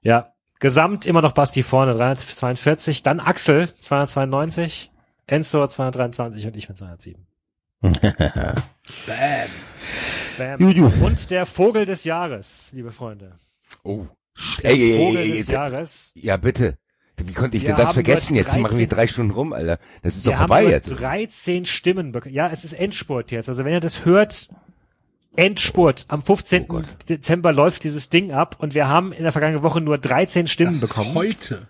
Ja. 0.02 0.34
Gesamt 0.60 1.06
immer 1.06 1.22
noch 1.22 1.34
Basti 1.34 1.62
vorne, 1.62 1.94
342. 1.94 3.04
Dann 3.04 3.20
Axel, 3.20 3.70
292. 3.80 4.92
Enzo, 5.26 5.66
223 5.66 6.48
und 6.48 6.56
ich 6.56 6.70
mit 6.70 6.78
207. 6.78 7.26
Bam. 7.84 8.64
Bam. 10.38 11.02
Und 11.04 11.30
der 11.32 11.46
Vogel 11.46 11.86
des 11.86 12.04
Jahres, 12.06 12.70
liebe 12.72 12.92
Freunde. 12.92 13.34
Oh. 13.84 14.06
Ey, 14.62 14.94
ey, 14.94 14.98
Vogel 14.98 15.22
ey, 15.22 15.32
ey, 15.32 15.38
des 15.40 15.48
Jahres. 15.48 16.12
Ja, 16.16 16.38
bitte. 16.38 16.78
Wie 17.18 17.34
konnte 17.34 17.58
ich 17.58 17.64
Wir 17.64 17.70
denn 17.76 17.78
das 17.78 17.94
vergessen? 17.94 18.36
Jetzt 18.36 18.58
machen 18.58 18.78
wir 18.78 18.88
13 18.88 18.90
drei 18.90 19.08
Stunden 19.08 19.32
rum, 19.32 19.54
Alter. 19.54 19.78
Das 20.02 20.16
ist 20.16 20.26
Wir 20.26 20.32
doch 20.32 20.40
haben 20.40 20.48
vorbei 20.48 20.64
nur 20.64 20.72
jetzt. 20.72 20.90
13 21.00 21.66
Stimmen 21.66 22.12
bekommen. 22.12 22.34
Ja, 22.34 22.50
es 22.50 22.64
ist 22.64 22.74
Endspurt 22.74 23.32
jetzt. 23.32 23.50
Also 23.50 23.64
wenn 23.66 23.74
ihr 23.74 23.80
das 23.80 24.06
hört, 24.06 24.48
Endspurt. 25.36 26.06
Am 26.08 26.24
15. 26.24 26.66
Oh. 26.70 26.82
Dezember 27.08 27.54
läuft 27.54 27.84
dieses 27.84 28.10
Ding 28.10 28.32
ab 28.32 28.56
und 28.60 28.74
wir 28.74 28.88
haben 28.88 29.12
in 29.14 29.24
der 29.24 29.32
vergangenen 29.32 29.62
Woche 29.64 29.82
nur 29.82 29.98
13 30.00 30.48
Stimmen 30.48 30.80
Das 30.80 30.90
bekommen. 30.90 31.10
ist 31.10 31.16
heute. 31.16 31.68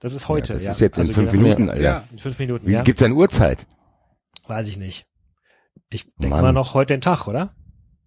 das 0.00 0.12
ist 0.12 0.28
heute. 0.28 0.54
Das 0.54 0.62
ja. 0.62 0.70
ist 0.72 0.80
jetzt 0.80 0.96
in 0.98 1.02
Also 1.02 1.12
fünf 1.14 1.32
jeder- 1.32 1.42
Minuten, 1.42 1.70
Alter. 1.70 1.82
Ja. 1.82 2.04
In 2.12 2.18
fünf 2.18 2.38
Minuten, 2.38 2.66
Wie 2.66 2.72
ja. 2.72 2.82
gibt's 2.82 3.02
denn 3.02 3.12
Uhrzeit? 3.12 3.66
Weiß 4.46 4.68
ich 4.68 4.78
nicht. 4.78 5.06
Ich 5.90 6.06
denke 6.18 6.36
mal 6.40 6.52
noch 6.52 6.74
heute 6.74 6.94
den 6.94 7.00
Tag, 7.00 7.26
oder? 7.28 7.54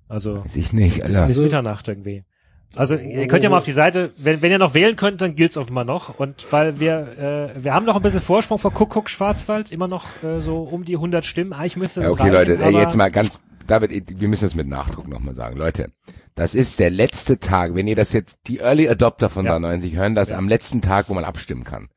Also 0.08 0.44
Weiß 0.44 0.56
ich 0.56 0.74
nicht, 0.74 0.96
bis, 1.04 1.16
Alter. 1.16 1.28
bis 1.28 1.38
Mitternacht 1.38 1.88
irgendwie. 1.88 2.24
Also 2.76 2.96
ihr 2.96 3.28
könnt 3.28 3.44
ja 3.44 3.50
mal 3.50 3.58
auf 3.58 3.64
die 3.64 3.72
Seite, 3.72 4.12
wenn, 4.18 4.42
wenn 4.42 4.52
ihr 4.52 4.58
noch 4.60 4.74
wählen 4.74 4.96
könnt, 4.96 5.22
dann 5.22 5.36
gilt's 5.36 5.58
auch 5.58 5.68
immer 5.70 5.84
noch. 5.86 6.20
Und 6.20 6.52
weil 6.52 6.80
wir 6.80 7.54
äh, 7.58 7.64
wir 7.64 7.74
haben 7.74 7.86
noch 7.86 7.96
ein 7.96 8.02
bisschen 8.02 8.20
Vorsprung 8.20 8.60
vor 8.60 8.74
Kuckuck 8.74 9.10
Schwarzwald, 9.10 9.72
immer 9.72 9.88
noch 9.88 10.06
äh, 10.24 10.42
so 10.42 10.64
um 10.64 10.84
die 10.84 10.96
100 10.96 11.26
Stimmen. 11.26 11.54
Eigentlich 11.54 11.78
müsste 11.78 12.02
Ja, 12.02 12.08
das 12.08 12.14
okay, 12.14 12.30
reichen, 12.30 12.52
Leute, 12.52 12.64
ey, 12.64 12.74
jetzt 12.74 12.96
mal 12.96 13.10
ganz, 13.10 13.42
David, 13.68 14.20
wir 14.20 14.28
müssen 14.28 14.44
das 14.46 14.54
mit 14.56 14.68
Nachdruck 14.68 15.08
nochmal 15.08 15.34
sagen. 15.34 15.58
Leute, 15.58 15.92
das 16.36 16.56
ist 16.56 16.80
der 16.80 16.90
letzte 16.90 17.40
Tag, 17.40 17.74
wenn 17.74 17.88
ihr 17.88 17.96
das 17.96 18.14
jetzt, 18.14 18.40
die 18.48 18.60
Early 18.60 18.88
Adopter 18.90 19.30
von 19.30 19.46
Ja. 19.46 19.54
da 19.54 19.60
90 19.60 19.96
hören, 19.96 20.14
das 20.14 20.32
am 20.32 20.48
letzten 20.48 20.82
Tag, 20.82 21.10
wo 21.10 21.14
man 21.14 21.24
abstimmen 21.24 21.64
kann. 21.64 21.88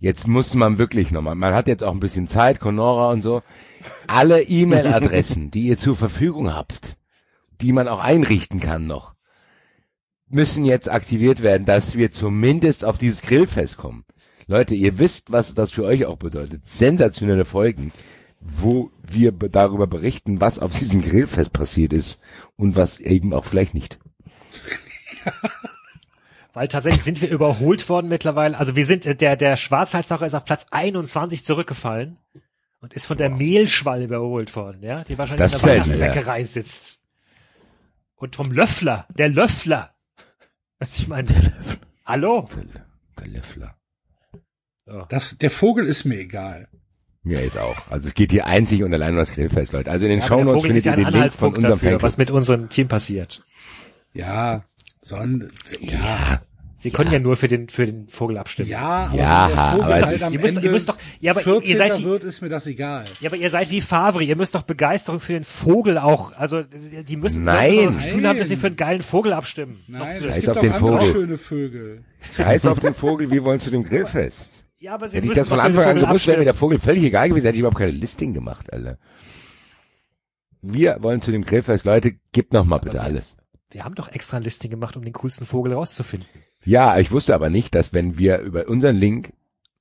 Jetzt 0.00 0.26
muss 0.26 0.54
man 0.54 0.78
wirklich 0.78 1.10
nochmal, 1.10 1.34
man 1.34 1.52
hat 1.54 1.68
jetzt 1.68 1.84
auch 1.84 1.92
ein 1.92 2.00
bisschen 2.00 2.26
Zeit, 2.26 2.58
Conora 2.58 3.10
und 3.12 3.20
so, 3.22 3.42
alle 4.06 4.42
E-Mail-Adressen, 4.42 5.50
die 5.50 5.64
ihr 5.66 5.76
zur 5.78 5.94
Verfügung 5.94 6.54
habt, 6.54 6.96
die 7.60 7.72
man 7.72 7.86
auch 7.86 8.00
einrichten 8.00 8.60
kann 8.60 8.86
noch, 8.86 9.14
müssen 10.26 10.64
jetzt 10.64 10.90
aktiviert 10.90 11.42
werden, 11.42 11.66
dass 11.66 11.96
wir 11.96 12.12
zumindest 12.12 12.84
auf 12.84 12.96
dieses 12.96 13.20
Grillfest 13.22 13.76
kommen. 13.76 14.04
Leute, 14.46 14.74
ihr 14.74 14.98
wisst, 14.98 15.32
was 15.32 15.52
das 15.54 15.70
für 15.70 15.84
euch 15.84 16.06
auch 16.06 16.16
bedeutet. 16.16 16.66
Sensationelle 16.66 17.44
Folgen, 17.44 17.92
wo 18.40 18.90
wir 19.02 19.32
be- 19.32 19.50
darüber 19.50 19.86
berichten, 19.86 20.40
was 20.40 20.58
auf 20.58 20.76
diesem 20.78 21.02
Grillfest 21.02 21.52
passiert 21.52 21.92
ist 21.92 22.18
und 22.56 22.74
was 22.74 22.98
eben 23.00 23.34
auch 23.34 23.44
vielleicht 23.44 23.74
nicht. 23.74 23.98
Weil 26.52 26.68
tatsächlich 26.68 27.02
sind 27.02 27.20
wir 27.20 27.30
überholt 27.30 27.88
worden 27.88 28.08
mittlerweile. 28.08 28.58
Also 28.58 28.74
wir 28.76 28.86
sind, 28.86 29.06
äh, 29.06 29.14
der, 29.14 29.36
der 29.36 29.56
Schwarzhalssacher 29.56 30.26
ist 30.26 30.34
auf 30.34 30.44
Platz 30.44 30.66
21 30.70 31.44
zurückgefallen 31.44 32.18
und 32.80 32.92
ist 32.92 33.06
von 33.06 33.16
der 33.16 33.30
Mehlschwall 33.30 34.02
überholt 34.02 34.54
worden, 34.56 34.82
ja, 34.82 35.04
die 35.04 35.18
wahrscheinlich 35.18 35.50
Das 35.50 35.60
in 35.62 35.66
der 35.66 35.74
selten, 35.74 35.90
ja. 35.90 35.98
Weihnachtsbäckerei 36.00 36.44
sitzt. 36.44 37.00
Und 38.16 38.36
vom 38.36 38.52
Löffler, 38.52 39.06
der 39.10 39.28
Löffler. 39.28 39.94
Was 40.78 40.98
ich 40.98 41.08
meine. 41.08 41.28
Hallo? 42.04 42.48
Der 43.18 43.26
Löffler. 43.28 43.76
Das, 45.08 45.38
der 45.38 45.50
Vogel 45.50 45.86
ist 45.86 46.04
mir 46.04 46.18
egal. 46.18 46.68
Mir 47.22 47.42
jetzt 47.42 47.58
auch. 47.58 47.88
Also 47.90 48.08
es 48.08 48.14
geht 48.14 48.32
hier 48.32 48.46
einzig 48.46 48.82
und 48.82 48.92
allein 48.92 49.12
um 49.12 49.18
das 49.18 49.32
Grillfest, 49.32 49.72
Leute. 49.72 49.90
Also 49.90 50.06
in 50.06 50.10
den 50.10 50.20
Ja, 50.20 50.26
der 50.26 50.34
Shownotes 50.36 50.62
findet 50.62 50.84
ihr 50.86 50.92
ein 50.92 50.96
den 50.96 51.04
Link 51.04 51.12
von 51.12 51.14
Anhaltspunkt 51.14 51.56
unserem 51.58 51.72
dafür, 51.72 51.90
Fanclub. 51.90 52.02
was 52.02 52.16
mit 52.16 52.30
unserem 52.30 52.68
Team 52.70 52.88
passiert. 52.88 53.42
Ja, 54.14 54.64
son, 55.02 55.48
ja, 55.80 56.40
Sie 56.76 56.90
können 56.90 57.12
ja 57.12 57.18
nur 57.18 57.36
für 57.36 57.46
den, 57.46 57.68
für 57.68 57.84
den 57.84 58.08
Vogel 58.08 58.38
abstimmen. 58.38 58.70
Ja, 58.70 59.08
aber 59.10 59.16
Ja, 59.18 59.48
der 59.48 59.56
Vogel 59.56 59.84
aber 59.84 59.94
halt 60.06 60.16
ist- 60.16 60.22
am 60.22 60.32
Ihr 60.32 60.40
müsst- 60.40 60.54
Ende 60.56 60.66
ihr 60.66 60.72
müsst 60.72 60.88
doch- 60.88 60.96
ja, 61.20 61.32
aber 61.32 61.40
ihr 61.40 61.44
14. 61.44 61.76
seid 61.76 61.98
die- 61.98 62.04
wird, 62.04 62.24
ist 62.24 62.40
mir 62.40 62.48
das 62.48 62.66
egal. 62.66 63.04
Ja, 63.20 63.28
aber 63.28 63.36
ihr 63.36 63.50
seid 63.50 63.70
wie 63.70 63.82
Favre, 63.82 64.24
ihr 64.24 64.34
müsst 64.36 64.54
doch 64.54 64.62
Begeisterung 64.62 65.20
für 65.20 65.34
den 65.34 65.44
Vogel 65.44 65.98
auch, 65.98 66.32
also 66.32 66.62
die 66.62 67.16
müssen 67.18 67.44
Nein. 67.44 67.84
Das 67.84 67.96
Gefühl 67.96 68.26
haben, 68.26 68.38
dass 68.38 68.48
sie 68.48 68.54
Nein. 68.54 68.60
für 68.62 68.66
einen 68.68 68.76
geilen 68.76 69.00
Vogel 69.02 69.34
abstimmen. 69.34 69.80
Nein, 69.88 70.22
es 70.26 70.36
gibt 70.36 70.48
auf 70.48 70.56
auch 70.56 70.60
den 70.62 70.72
Vogel. 70.72 71.12
schöne 71.12 71.36
Vögel. 71.36 72.04
Scheiß 72.36 72.64
auf 72.64 72.78
den 72.80 72.94
Vogel, 72.94 73.30
wir 73.30 73.44
wollen 73.44 73.60
zu 73.60 73.70
dem 73.70 73.82
Grillfest. 73.84 74.64
ja, 74.78 74.94
aber 74.94 75.06
sie 75.06 75.18
Hätte 75.18 75.26
ich 75.26 75.28
müssen 75.32 75.40
das 75.40 75.48
von 75.50 75.58
doch 75.58 75.64
Anfang 75.64 75.84
an 75.84 76.00
gewusst, 76.00 76.26
wäre 76.28 76.38
mir 76.38 76.44
der 76.44 76.54
Vogel 76.54 76.78
völlig 76.78 77.04
egal 77.04 77.28
gewesen, 77.28 77.44
hätte 77.44 77.56
ich 77.56 77.60
überhaupt 77.60 77.76
keine 77.78 77.90
Listing 77.90 78.32
gemacht, 78.32 78.72
Alter. 78.72 78.96
Wir 80.62 80.96
wollen 81.00 81.20
zu 81.20 81.30
dem 81.30 81.44
Grillfest. 81.44 81.84
Leute, 81.84 82.12
gebt 82.32 82.54
noch 82.54 82.64
mal 82.64 82.78
bitte 82.78 83.02
alles. 83.02 83.36
Wir 83.70 83.84
haben 83.84 83.94
doch 83.94 84.08
extra 84.08 84.36
ein 84.38 84.42
Listing 84.42 84.70
gemacht, 84.70 84.96
um 84.96 85.04
den 85.04 85.12
coolsten 85.12 85.44
Vogel 85.46 85.72
rauszufinden. 85.74 86.28
Ja, 86.64 86.98
ich 86.98 87.10
wusste 87.12 87.34
aber 87.34 87.50
nicht, 87.50 87.74
dass 87.74 87.92
wenn 87.92 88.18
wir 88.18 88.38
über 88.40 88.68
unseren 88.68 88.96
Link 88.96 89.32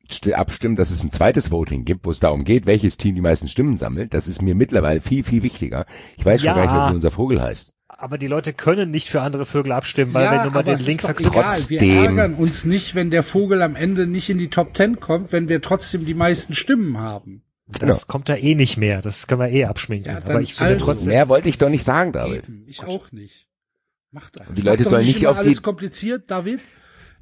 st- 0.09 0.34
abstimmen, 0.34 0.76
dass 0.76 0.92
es 0.92 1.03
ein 1.03 1.11
zweites 1.11 1.51
Voting 1.51 1.85
gibt, 1.85 2.06
wo 2.06 2.11
es 2.11 2.19
darum 2.19 2.43
geht, 2.43 2.66
welches 2.66 2.98
Team 2.98 3.16
die 3.16 3.22
meisten 3.22 3.48
Stimmen 3.48 3.77
sammelt. 3.77 4.14
Das 4.14 4.27
ist 4.27 4.42
mir 4.42 4.56
mittlerweile 4.56 5.01
viel, 5.01 5.24
viel 5.24 5.43
wichtiger. 5.43 5.85
Ich 6.18 6.26
weiß 6.26 6.42
schon 6.42 6.48
Ja. 6.56 6.66
gar 6.66 6.84
nicht 6.85 6.92
wie 6.92 6.95
unser 6.95 7.11
Vogel 7.11 7.42
heißt. 7.42 7.72
Aber 7.88 8.18
die 8.18 8.27
Leute 8.27 8.53
können 8.53 8.92
nicht 8.92 9.09
für 9.09 9.22
andere 9.22 9.45
Vögel 9.45 9.74
abstimmen, 9.74 10.14
weil 10.14 10.24
ja, 10.24 10.32
wenn 10.32 10.43
du 10.48 10.51
mal 10.53 10.64
den 10.64 10.77
Link 10.77 10.88
ist 10.88 11.03
doch 11.03 11.16
verknüpft. 11.19 11.35
egal. 11.35 11.69
Wir 11.69 11.82
ärgern 12.03 12.34
uns 12.35 12.64
nicht, 12.64 12.95
wenn 12.95 13.09
der 13.09 13.24
Vogel 13.24 13.61
am 13.61 13.76
Ende 13.76 14.08
nicht 14.08 14.30
in 14.30 14.38
die 14.38 14.50
Top 14.50 14.74
Ten 14.74 15.00
kommt, 15.01 15.34
wenn 15.34 15.50
wir 15.50 15.61
trotzdem 15.61 16.06
die 16.06 16.14
meisten 16.14 16.53
Stimmen 16.53 17.00
haben. 17.00 17.42
Das 17.68 18.08
kommt 18.08 18.30
da 18.30 18.35
eh 18.35 18.56
nicht 18.56 18.77
mehr. 18.77 19.01
Das 19.01 19.27
können 19.27 19.42
wir 19.42 19.50
eh 19.50 19.66
abschminken. 19.66 20.11
Ja, 20.11 20.18
aber 20.19 20.40
ich 20.42 20.53
finde 20.56 20.74
also- 20.76 20.85
trotzdem, 20.85 21.09
Mehr 21.09 21.27
wollte 21.27 21.50
ich 21.50 21.58
doch 21.58 21.69
nicht 21.69 21.84
sagen, 21.84 22.14
David. 22.14 22.48
Eben, 22.48 22.64
ich 22.68 22.84
auch 22.84 23.11
nicht. 23.11 23.48
Macht 24.11 24.39
doch. 24.39 24.47
Und 24.47 24.57
die 24.57 24.61
Leute 24.61 24.83
sollen 24.83 25.05
nicht 25.05 25.21
immer 25.21 25.31
auf 25.31 25.39
die- 25.39 25.45
alles 25.47 25.61
kompliziert, 25.61 26.29
David. 26.31 26.59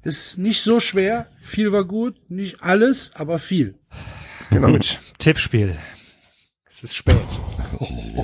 Ist 0.03 0.38
nicht 0.38 0.61
so 0.61 0.80
schwer. 0.80 1.27
Viel 1.41 1.72
war 1.74 1.83
gut, 1.83 2.16
nicht 2.30 2.61
alles, 2.61 3.11
aber 3.16 3.40
viel. 3.40 3.75
Genau. 4.51 4.67
Gut, 4.72 4.99
Tippspiel. 5.17 5.75
Es 6.66 6.83
ist 6.83 6.95
spät. 6.95 7.16
Ja, 8.16 8.24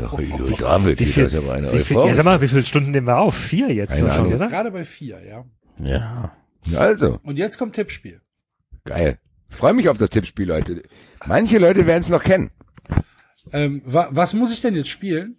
David, 0.60 1.00
Wie 1.00 1.06
viel, 1.06 1.24
das 1.24 1.34
ist 1.34 1.40
aber 1.40 1.54
eine 1.54 1.74
wie 1.74 1.80
viel, 1.80 1.98
ja, 1.98 2.14
sag 2.14 2.24
mal, 2.26 2.40
wie 2.42 2.48
viele 2.48 2.66
Stunden 2.66 2.92
nehmen 2.92 3.08
wir 3.08 3.18
auf? 3.18 3.36
Vier 3.36 3.74
jetzt 3.74 3.98
schon, 3.98 4.08
Jetzt 4.08 4.36
oder? 4.36 4.48
gerade 4.48 4.72
bei 4.72 4.86
vier, 4.86 5.20
ja. 5.26 5.46
Ja. 5.84 6.36
Also, 6.78 7.20
Und 7.24 7.38
jetzt 7.38 7.58
kommt 7.58 7.76
Tippspiel. 7.76 8.22
geil. 8.86 9.18
Freue 9.50 9.74
mich 9.74 9.90
auf 9.90 9.98
das 9.98 10.10
Tippspiel, 10.10 10.48
Leute. 10.48 10.84
Manche 11.26 11.58
Leute 11.58 11.86
werden 11.86 12.02
es 12.02 12.10
noch 12.10 12.24
kennen. 12.24 12.52
Ähm, 13.52 13.82
wa 13.86 14.08
was 14.12 14.34
muss 14.34 14.54
ich 14.54 14.62
denn 14.62 14.76
jetzt 14.76 14.90
spielen? 14.90 15.36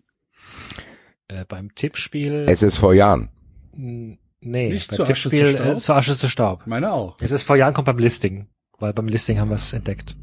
Äh, 1.28 1.44
beim 1.46 1.74
Tippspiel, 1.74 2.46
Es 2.48 2.62
ist 2.62 2.76
vor 2.76 2.94
Jahren. 2.94 3.28
nee, 3.72 4.18
Nicht 4.42 4.90
beim 4.90 4.96
zu 4.96 5.02
Asche 5.04 5.28
Tippspiel 5.30 5.46
zu 5.52 5.56
Staub? 5.62 5.66
äh, 5.66 5.76
zu 5.76 5.94
Asche 5.94 6.18
zu 6.18 6.28
Staub. 6.28 6.66
Meine 6.66 6.92
auch. 6.92 7.16
Es 7.20 7.30
ist 7.30 7.42
vor 7.42 7.56
Jahren 7.56 7.72
kommt 7.74 7.86
beim 7.86 7.98
Listing, 7.98 8.46
weil 8.78 8.92
beim 8.92 9.08
Listing 9.08 9.38
haben 9.38 9.48
wir 9.48 9.56
es 9.56 9.72
entdeckt. 9.72 10.16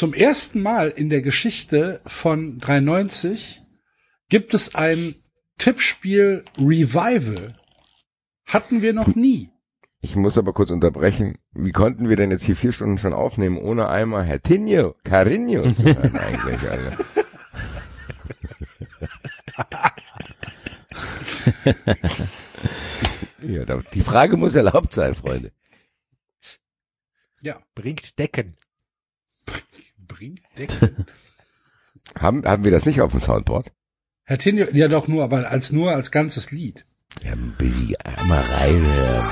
Zum 0.00 0.14
ersten 0.14 0.62
Mal 0.62 0.88
in 0.88 1.10
der 1.10 1.20
Geschichte 1.20 2.00
von 2.06 2.58
93 2.58 3.60
gibt 4.30 4.54
es 4.54 4.74
ein 4.74 5.14
Tippspiel 5.58 6.42
Revival. 6.56 7.54
Hatten 8.46 8.80
wir 8.80 8.94
noch 8.94 9.14
nie. 9.14 9.50
Ich 10.00 10.16
muss 10.16 10.38
aber 10.38 10.54
kurz 10.54 10.70
unterbrechen. 10.70 11.36
Wie 11.52 11.72
konnten 11.72 12.08
wir 12.08 12.16
denn 12.16 12.30
jetzt 12.30 12.46
hier 12.46 12.56
vier 12.56 12.72
Stunden 12.72 12.96
schon 12.96 13.12
aufnehmen, 13.12 13.58
ohne 13.58 13.90
einmal 13.90 14.24
Herr 14.24 14.40
Tinio, 14.40 14.94
Carinho 15.04 15.70
zu 15.70 15.84
hören 15.84 16.16
eigentlich, 16.16 16.62
Alter? 16.70 16.96
ja, 23.42 23.82
die 23.92 24.00
Frage 24.00 24.38
muss 24.38 24.54
erlaubt 24.54 24.94
sein, 24.94 25.14
Freunde. 25.14 25.52
Ja. 27.42 27.60
Bringt 27.74 28.18
Decken. 28.18 28.56
Decken. 30.60 31.06
Haben, 32.18 32.44
haben 32.44 32.64
wir 32.64 32.70
das 32.70 32.86
nicht 32.86 33.00
auf 33.00 33.12
dem 33.12 33.20
Soundboard? 33.20 33.72
Herr 34.24 34.38
Tinio, 34.38 34.66
ja 34.72 34.88
doch 34.88 35.06
nur, 35.06 35.22
aber 35.22 35.50
als 35.50 35.70
nur 35.70 35.92
als 35.92 36.10
ganzes 36.10 36.50
Lied. 36.50 36.84
Ja, 37.22 37.32
ein 37.32 37.54
bisschen 37.56 37.96
einmal 37.98 38.42
reinhören. 38.42 39.30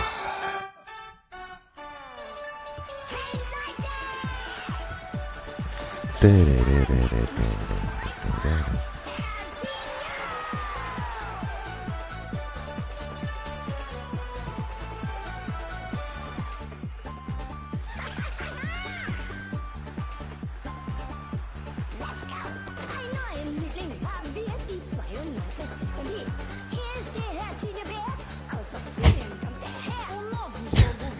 Einen 6.20 6.58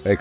Ele 0.06 0.16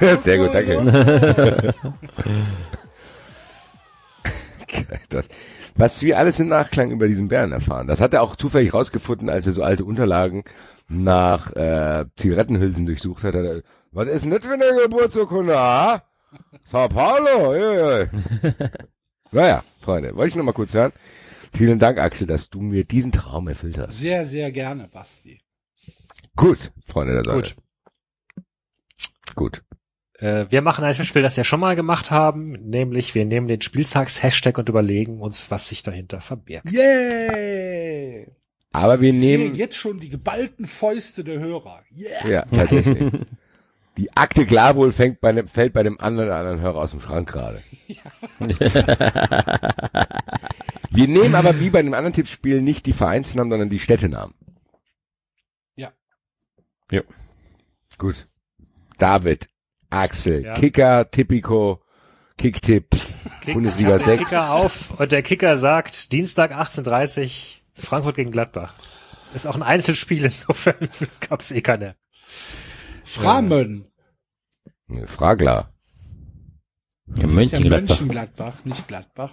Sehr 0.20 0.38
gut, 0.38 0.54
danke. 0.54 1.74
das, 5.08 5.28
was 5.76 6.02
wir 6.02 6.18
alles 6.18 6.38
im 6.40 6.48
Nachklang 6.48 6.90
über 6.90 7.08
diesen 7.08 7.28
Bären 7.28 7.52
erfahren. 7.52 7.86
Das 7.86 8.00
hat 8.00 8.14
er 8.14 8.22
auch 8.22 8.36
zufällig 8.36 8.74
rausgefunden, 8.74 9.28
als 9.28 9.46
er 9.46 9.52
so 9.52 9.62
alte 9.62 9.84
Unterlagen 9.84 10.44
nach 10.88 11.52
äh, 11.54 12.06
Zigarettenhülsen 12.16 12.86
durchsucht 12.86 13.24
hat. 13.24 13.34
Hat 13.34 13.44
er, 13.44 13.62
Was 13.92 14.08
ist 14.08 14.24
denn 14.24 14.32
das 14.32 14.44
für 14.44 14.54
eine 14.54 14.82
Geburtsurkunde, 14.82 15.58
ah? 15.58 16.02
Sao 16.60 16.88
Paulo? 16.88 17.54
Ja, 17.56 17.98
ja. 18.00 18.06
naja, 19.32 19.64
Freunde, 19.80 20.14
wollte 20.14 20.28
ich 20.28 20.36
noch 20.36 20.44
mal 20.44 20.52
kurz 20.52 20.72
hören. 20.72 20.92
Vielen 21.52 21.78
Dank, 21.78 21.98
Axel, 21.98 22.26
dass 22.26 22.48
du 22.48 22.60
mir 22.60 22.84
diesen 22.84 23.12
Traum 23.12 23.48
erfüllt 23.48 23.76
hast. 23.78 23.98
Sehr, 23.98 24.24
sehr 24.24 24.52
gerne, 24.52 24.88
Basti. 24.88 25.40
Gut, 26.36 26.70
Freunde 26.86 27.14
der 27.14 27.24
Sonne. 27.24 27.42
Gut. 27.42 27.56
Gut. 29.34 29.65
Äh, 30.18 30.46
wir 30.50 30.62
machen 30.62 30.84
ein 30.84 30.94
Tippspiel, 30.94 31.22
das 31.22 31.36
wir 31.36 31.44
schon 31.44 31.60
mal 31.60 31.76
gemacht 31.76 32.10
haben, 32.10 32.52
nämlich 32.52 33.14
wir 33.14 33.26
nehmen 33.26 33.48
den 33.48 33.60
Spieltags-Hashtag 33.60 34.56
und 34.58 34.68
überlegen 34.68 35.20
uns, 35.20 35.50
was 35.50 35.68
sich 35.68 35.82
dahinter 35.82 36.20
verbirgt. 36.20 36.70
Yay! 36.70 38.26
Aber 38.72 39.00
wir 39.00 39.10
Ich 39.10 39.18
sehe 39.18 39.38
nehmen... 39.38 39.54
jetzt 39.54 39.76
schon 39.76 40.00
die 40.00 40.08
geballten 40.08 40.66
Fäuste 40.66 41.24
der 41.24 41.38
Hörer. 41.38 41.82
Yeah! 41.96 42.28
Ja, 42.28 42.44
tatsächlich. 42.44 43.12
Die 43.96 44.14
Akte 44.14 44.44
Glarwohl 44.44 44.92
fängt 44.92 45.22
bei 45.22 45.32
dem, 45.32 45.48
fällt 45.48 45.72
bei 45.72 45.82
dem 45.82 45.98
anderen 46.00 46.28
oder 46.28 46.38
anderen 46.38 46.60
Hörer 46.60 46.76
aus 46.76 46.90
dem 46.90 47.00
Schrank 47.00 47.32
gerade. 47.32 47.62
Wir 50.90 51.08
nehmen 51.08 51.34
aber 51.34 51.58
wie 51.60 51.70
bei 51.70 51.80
dem 51.80 51.94
anderen 51.94 52.12
Tippspiel 52.12 52.60
nicht 52.60 52.84
die 52.84 52.92
Vereinsnamen, 52.92 53.50
sondern 53.50 53.70
die 53.70 53.78
Städtenamen. 53.78 54.34
Ja. 55.76 55.92
Ja. 56.90 57.00
Gut. 57.96 58.28
David, 58.98 59.48
Axel, 59.96 60.44
Ja. 60.44 60.54
Kicker, 60.54 61.10
Tipico, 61.10 61.82
Kicktipp, 62.38 62.96
Bundesliga 63.46 63.90
Der 63.90 64.00
6. 64.00 64.24
Kicker 64.24 64.50
auf 64.52 64.98
und 65.00 65.12
der 65.12 65.22
Kicker 65.22 65.56
sagt 65.56 66.12
Dienstag 66.12 66.52
18.30 66.52 67.58
Frankfurt 67.74 68.16
gegen 68.16 68.30
Gladbach. 68.32 68.74
ist 69.34 69.46
auch 69.46 69.54
ein 69.56 69.62
Einzelspiel, 69.62 70.24
insofern 70.24 70.88
gab's 71.28 71.50
eh 71.52 71.60
keine. 71.62 71.96
Framön. 73.04 73.86
Nee, 74.88 75.06
Fragler. 75.06 75.72
Ja, 77.06 77.22
ja 77.22 77.26
Mönchengladbach. 77.28 77.88
Mönchengladbach, 78.00 78.64
nicht 78.64 78.86
Gladbach. 78.88 79.32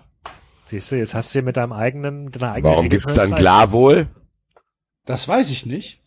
Siehst 0.66 0.92
du, 0.92 0.96
jetzt 0.98 1.14
hast 1.14 1.34
du 1.36 1.42
mit 1.42 1.58
deinem 1.58 1.74
eigenen, 1.74 2.32
deiner 2.32 2.54
eigenen 2.54 2.72
Warum 2.72 2.86
Regel 2.86 2.98
gibt's 3.00 3.10
schon 3.12 3.18
dann 3.18 3.30
frei. 3.32 3.40
klar 3.40 3.72
wohl? 3.72 4.08
Das 5.06 5.28
weiß 5.28 5.50
ich 5.52 5.66
nicht. 5.66 6.02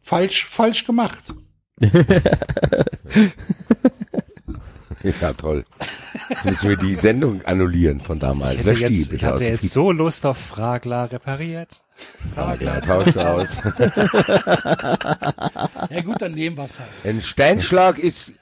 Falsch, 0.00 0.44
falsch 0.46 0.84
gemacht. 0.86 1.34
Ja, 5.02 5.32
toll. 5.32 5.64
Jetzt 6.28 6.44
müssen 6.44 6.68
wir 6.70 6.76
die 6.76 6.94
Sendung 6.96 7.44
annullieren 7.44 8.00
von 8.00 8.18
damals. 8.18 8.54
Ich 8.56 8.64
Wer 8.64 8.74
hätte 8.74 8.86
jetzt, 8.86 9.04
stieb? 9.04 9.12
ich 9.12 9.24
hatte 9.24 9.44
jetzt 9.44 9.70
so 9.70 9.92
Lust 9.92 10.26
auf 10.26 10.36
Fragler 10.38 11.10
repariert. 11.12 11.84
Fragler, 12.34 12.82
tausch 12.82 13.16
aus. 13.16 13.62
Ja 15.90 16.02
gut, 16.02 16.20
dann 16.20 16.32
nehmen 16.32 16.56
wir's 16.56 16.78
halt. 16.78 16.88
Ein 17.04 17.22
Steinschlag 17.22 17.98
ist 17.98 18.32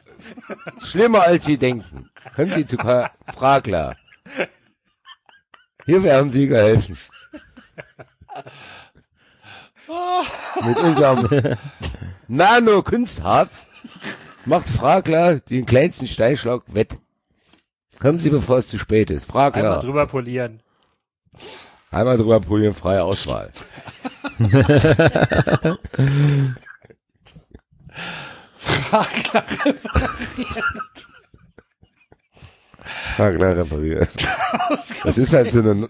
schlimmer 0.83 1.23
als 1.23 1.45
Sie 1.45 1.59
denken. 1.59 2.11
Können 2.35 2.53
Sie 2.55 2.67
zu 2.67 2.77
Fragler. 2.79 3.97
Hier 5.85 6.03
werden 6.03 6.31
Sie 6.31 6.49
geholfen. 6.49 6.99
Mit 10.65 10.77
unserem 10.79 11.29
Nano-Kunstharz 12.29 13.67
macht 14.47 14.69
Fragler 14.69 15.41
den 15.41 15.67
kleinsten 15.67 16.07
Steinschlag 16.07 16.63
wett. 16.69 16.97
Kommen 17.99 18.21
Sie, 18.21 18.31
bevor 18.31 18.59
es 18.59 18.69
zu 18.69 18.79
spät 18.79 19.11
ist. 19.11 19.29
Einmal 19.31 19.53
Fragler. 19.53 19.81
drüber 19.81 20.07
polieren. 20.07 20.61
Einmal 21.91 22.17
drüber 22.17 22.41
polieren, 22.41 22.75
freie 22.75 23.03
Auswahl. 23.03 23.51
Fragler 33.17 33.57
repariert. 33.57 34.11
Das 35.05 35.17
ist 35.17 35.33
halt 35.33 35.51
so 35.51 35.61
eine, 35.61 35.89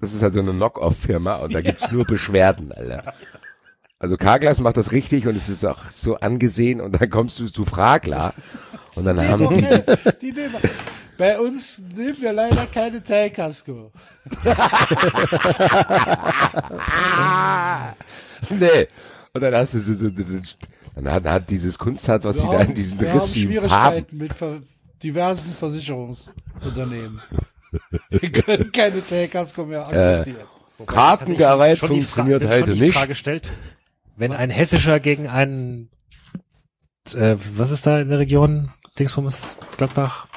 das 0.00 0.12
ist 0.12 0.22
halt 0.22 0.34
so 0.34 0.40
eine 0.40 0.52
Knock-off-Firma 0.52 1.36
und 1.36 1.54
da 1.54 1.60
gibt's 1.60 1.90
nur 1.90 2.04
Beschwerden, 2.04 2.72
Alter. 2.72 3.14
Also 4.02 4.16
Karglas 4.16 4.58
macht 4.60 4.76
das 4.76 4.90
richtig 4.90 5.28
und 5.28 5.36
es 5.36 5.48
ist 5.48 5.64
auch 5.64 5.78
so 5.94 6.16
angesehen 6.16 6.80
und 6.80 7.00
dann 7.00 7.08
kommst 7.08 7.38
du 7.38 7.46
zu 7.48 7.64
Fragler 7.64 8.34
und 8.96 9.04
dann 9.04 9.16
haben 9.28 9.48
die, 9.50 9.62
Die 10.20 10.32
nehmen 10.32 10.54
wir. 10.54 10.60
Bei 11.16 11.38
uns 11.38 11.80
nehmen 11.94 12.16
wir 12.20 12.32
leider 12.32 12.66
keine 12.66 13.04
Teilkasko. 13.04 13.92
nee. 18.50 18.86
Und 19.34 19.40
dann 19.40 19.54
hast 19.54 19.74
du 19.74 19.78
so, 19.78 19.94
so 19.94 20.10
dann 20.10 21.12
hat, 21.12 21.24
hat 21.24 21.48
dieses 21.50 21.78
Kunstharz, 21.78 22.24
was 22.24 22.38
sie 22.38 22.46
da 22.46 22.60
in 22.60 22.74
diesen 22.74 23.00
wir 23.00 23.08
haben 23.10 23.18
rissigen 23.20 23.52
Farben 23.52 23.68
Schwierigkeiten 23.68 24.16
mit 24.18 24.34
ver 24.34 24.60
diversen 25.02 25.52
Versicherungsunternehmen. 25.54 27.20
Wir 28.10 28.30
können 28.32 28.70
keine 28.70 29.02
Teilkasko 29.04 29.64
mehr 29.64 29.86
akzeptieren. 29.86 30.44
Kartengerät 30.86 31.78
Schon 31.78 31.94
die 31.94 32.00
Fra- 32.02 32.22
funktioniert 32.22 32.46
heute 32.50 32.74
die 32.74 32.80
nicht. 32.80 32.94
Frage 32.94 33.14
stellt, 33.14 33.48
wenn 34.16 34.32
ein 34.32 34.50
Hessischer 34.50 35.00
gegen 35.00 35.28
einen, 35.28 35.90
äh, 37.14 37.36
was 37.56 37.70
ist 37.70 37.86
da 37.86 38.00
in 38.00 38.08
der 38.08 38.18
Region? 38.18 38.72
Dingsbums, 38.98 39.56
Gladbach, 39.76 40.28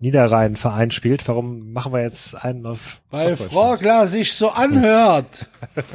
Niederrhein 0.00 0.56
Verein 0.56 0.90
spielt, 0.90 1.26
warum 1.28 1.72
machen 1.72 1.92
wir 1.92 2.02
jetzt 2.02 2.34
einen 2.34 2.66
auf 2.66 3.02
Weil? 3.10 3.36
Frogler 3.36 4.06
sich 4.06 4.32
so 4.32 4.50
anhört. 4.50 5.48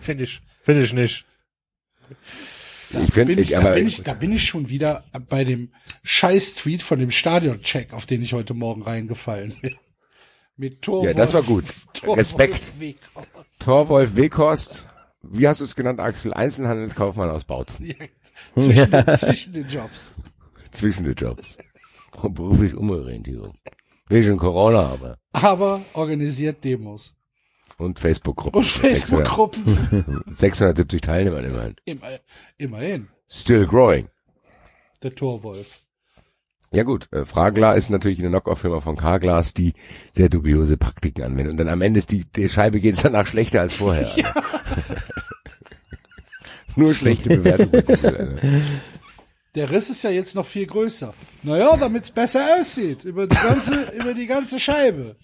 Finde 0.00 0.24
ich, 0.24 0.42
finde 0.62 0.82
ich 0.82 0.92
nicht. 0.92 1.24
Ich 2.90 3.12
finde, 3.12 3.34
bin 3.34 3.38
ich, 3.38 3.38
ich, 3.38 3.50
da, 3.50 3.60
aber 3.60 3.72
bin 3.72 3.86
ich, 3.86 4.02
da 4.02 4.14
bin 4.14 4.32
ich 4.32 4.44
schon 4.44 4.68
wieder 4.68 5.02
bei 5.28 5.44
dem 5.44 5.72
Scheiß-Tweet 6.02 6.82
von 6.82 6.98
dem 6.98 7.10
Stadion-Check, 7.10 7.94
auf 7.94 8.04
den 8.04 8.20
ich 8.22 8.34
heute 8.34 8.52
Morgen 8.52 8.82
reingefallen 8.82 9.54
bin. 9.62 9.76
Mit 10.56 10.82
Torwolf. 10.82 11.08
Ja, 11.08 11.14
das 11.14 11.32
war 11.32 11.42
gut. 11.42 11.64
Torwolf 11.94 12.18
Respekt. 12.18 12.78
Weghorst. 12.78 13.28
Torwolf 13.60 14.16
Weghorst, 14.16 14.86
wie 15.30 15.48
hast 15.48 15.60
du 15.60 15.64
es 15.64 15.76
genannt, 15.76 16.00
Axel? 16.00 16.32
Einzelhandelskaufmann 16.32 17.30
aus 17.30 17.44
Bautzen. 17.44 17.86
Ja, 17.86 17.94
zwischen, 18.56 18.90
den, 18.90 19.16
zwischen 19.16 19.52
den 19.52 19.68
Jobs. 19.68 20.14
Zwischen 20.70 21.04
den 21.04 21.14
Jobs. 21.14 21.58
Und 22.22 22.34
beruflich 22.34 22.74
Umorientierung. 22.74 23.54
Wegen 24.08 24.36
Corona 24.36 24.86
aber. 24.86 25.18
Aber 25.32 25.80
organisiert 25.94 26.62
Demos. 26.64 27.14
Und 27.78 27.98
Facebook-Gruppen. 27.98 28.58
Und 28.58 28.66
Facebook-Gruppen. 28.66 30.22
670 30.26 31.00
Teilnehmer 31.00 31.42
immerhin. 31.42 31.76
Immer, 31.84 32.06
immerhin. 32.56 33.08
Still 33.28 33.66
growing. 33.66 34.08
Der 35.02 35.14
Torwolf. 35.14 35.80
Ja 36.72 36.82
gut, 36.82 37.08
äh, 37.12 37.24
Fragler 37.24 37.76
ist 37.76 37.90
natürlich 37.90 38.18
eine 38.18 38.28
Knockoff-Firma 38.30 38.80
von 38.80 38.96
Carglass, 38.96 39.54
die 39.54 39.74
sehr 40.12 40.28
dubiose 40.28 40.76
Praktiken 40.76 41.22
anwendet. 41.22 41.52
Und 41.52 41.58
dann 41.58 41.68
am 41.68 41.82
Ende 41.82 41.98
ist 41.98 42.10
die, 42.10 42.24
die 42.24 42.48
Scheibe 42.48 42.80
geht 42.80 42.94
es 42.94 43.02
danach 43.02 43.26
schlechter 43.26 43.60
als 43.60 43.76
vorher. 43.76 44.10
Nur 46.76 46.94
schlechte 46.94 47.28
Bewertungen. 47.28 48.62
Der 49.54 49.70
Riss 49.70 49.88
ist 49.88 50.02
ja 50.02 50.10
jetzt 50.10 50.34
noch 50.34 50.46
viel 50.46 50.66
größer. 50.66 51.14
Naja, 51.44 51.76
damit's 51.76 52.10
besser 52.10 52.58
aussieht. 52.58 53.04
Über 53.04 53.28
die 53.28 53.36
ganze, 53.36 53.82
über 53.98 54.12
die 54.14 54.26
ganze 54.26 54.58
Scheibe. 54.58 55.16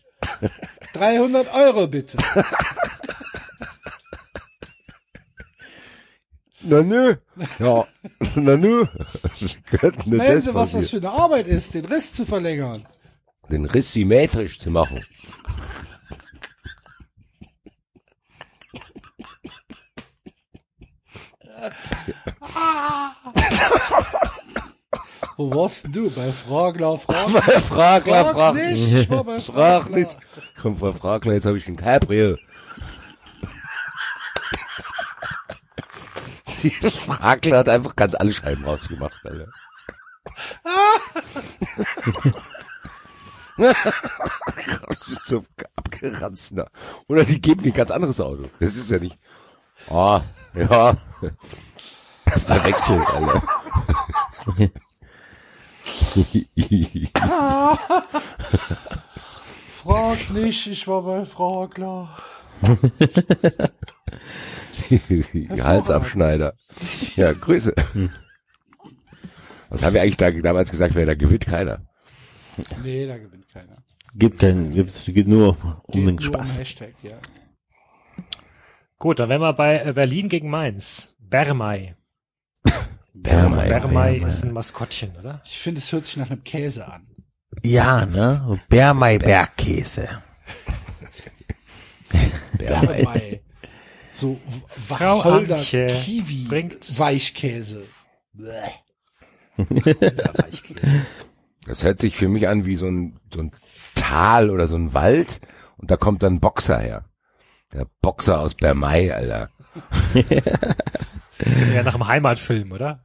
300 0.92 1.52
Euro 1.52 1.88
bitte. 1.88 2.18
Na 6.62 6.82
nö. 6.82 7.16
Ja, 7.58 7.86
na 8.34 8.56
nö. 8.56 8.86
Das 9.40 10.44
Sie, 10.44 10.54
was 10.54 10.72
das 10.72 10.90
für 10.90 10.98
eine 10.98 11.10
Arbeit 11.10 11.46
ist, 11.46 11.74
den 11.74 11.86
Riss 11.86 12.12
zu 12.12 12.26
verlängern? 12.26 12.86
Den 13.50 13.64
Riss 13.64 13.92
symmetrisch 13.94 14.60
zu 14.60 14.70
machen. 14.70 15.00
Wo 25.36 25.54
warst 25.54 25.84
denn 25.84 25.92
du? 25.92 26.10
Bei 26.10 26.32
Fragler, 26.32 26.98
Fragler? 26.98 27.42
Fragler, 27.42 28.24
Frag 28.24 28.34
frag 28.34 28.54
nicht, 28.54 28.92
ich 28.92 29.10
war 29.10 29.24
bei 29.24 29.40
Frag 29.40 29.82
Fragler. 29.84 29.98
nicht. 29.98 30.16
Komm, 30.60 30.78
Frau 30.78 30.92
Fragler, 30.92 31.34
jetzt 31.34 31.46
habe 31.46 31.56
ich 31.56 31.66
ein 31.68 31.76
Cabrio. 31.76 32.36
Die 36.62 36.70
Fragler 36.70 37.58
hat 37.58 37.68
einfach 37.68 37.96
ganz 37.96 38.14
alle 38.14 38.32
Scheiben 38.34 38.64
rausgemacht, 38.64 39.24
Alter. 39.24 39.46
das 44.88 45.08
ist 45.08 45.26
so 45.26 45.44
abgeranzt. 45.76 46.52
ne? 46.52 46.66
Oder 47.08 47.24
die 47.24 47.40
geben 47.40 47.62
dir 47.62 47.72
ein 47.72 47.76
ganz 47.76 47.90
anderes 47.90 48.20
Auto. 48.20 48.44
Das 48.58 48.76
ist 48.76 48.90
ja 48.90 48.98
nicht. 48.98 49.18
Ah, 49.88 50.22
ja. 50.54 50.96
Verwechselt, 52.26 53.06
Alter. 53.10 53.42
Frag 59.82 60.30
nicht, 60.30 60.66
ich 60.66 60.88
war 60.88 61.02
bei 61.02 61.26
Fragler. 61.26 62.08
Halsabschneider. 65.62 66.54
Ja, 67.16 67.32
Grüße. 67.32 67.74
Was 69.68 69.82
haben 69.82 69.94
wir 69.94 70.02
eigentlich 70.02 70.16
da 70.16 70.30
damals 70.30 70.70
gesagt, 70.70 70.94
wer 70.94 71.06
da 71.06 71.14
gewinnt? 71.14 71.46
Keiner. 71.46 71.80
Nee, 72.82 73.06
da 73.06 73.18
gewinnt 73.18 73.46
keiner. 73.52 73.76
Gibt 74.14 74.40
kein, 74.40 74.72
gibt's, 74.72 75.04
geht 75.06 75.28
nur 75.28 75.56
um 75.84 75.92
Geht 75.92 76.06
den 76.06 76.14
nur 76.16 76.24
Spaß. 76.24 76.52
Um 76.52 76.58
Hashtag, 76.58 76.94
ja. 77.02 77.18
Gut, 79.00 79.18
dann 79.18 79.28
wären 79.30 79.40
wir 79.40 79.54
bei 79.54 79.82
äh, 79.82 79.92
Berlin 79.94 80.28
gegen 80.28 80.50
Mainz. 80.50 81.14
Bermei. 81.18 81.96
Bermei. 83.14 83.68
Bermei 83.68 84.16
ist 84.18 84.44
ein 84.44 84.52
Maskottchen, 84.52 85.16
oder? 85.18 85.40
Ich 85.44 85.58
finde, 85.58 85.80
es 85.80 85.90
hört 85.90 86.04
sich 86.04 86.18
nach 86.18 86.30
einem 86.30 86.44
Käse 86.44 86.86
an. 86.86 87.06
Ja, 87.62 88.04
ne? 88.06 88.60
Bärmei 88.68 89.18
Bergkäse. 89.18 90.08
Bermei. 92.58 93.40
So 94.12 94.38
Wacholder 94.88 95.54
Antje 95.54 95.86
Kiwi 95.86 96.46
bringt- 96.48 96.98
Weichkäse. 96.98 97.86
Weichkäse. 99.56 101.06
Das 101.64 101.84
hört 101.84 102.00
sich 102.00 102.16
für 102.16 102.28
mich 102.28 102.48
an 102.48 102.66
wie 102.66 102.74
so 102.74 102.86
ein, 102.88 103.20
so 103.32 103.38
ein 103.40 103.52
Tal 103.94 104.50
oder 104.50 104.66
so 104.66 104.74
ein 104.76 104.92
Wald 104.94 105.40
und 105.76 105.92
da 105.92 105.96
kommt 105.96 106.24
dann 106.24 106.34
ein 106.34 106.40
Boxer 106.40 106.78
her. 106.80 107.04
Der 107.72 107.86
Boxer 108.02 108.40
aus 108.40 108.54
Bermei, 108.54 109.14
Alter. 109.14 109.50
ja 111.74 111.82
nach 111.82 111.94
dem 111.94 112.06
Heimatfilm, 112.06 112.72
oder? 112.72 113.02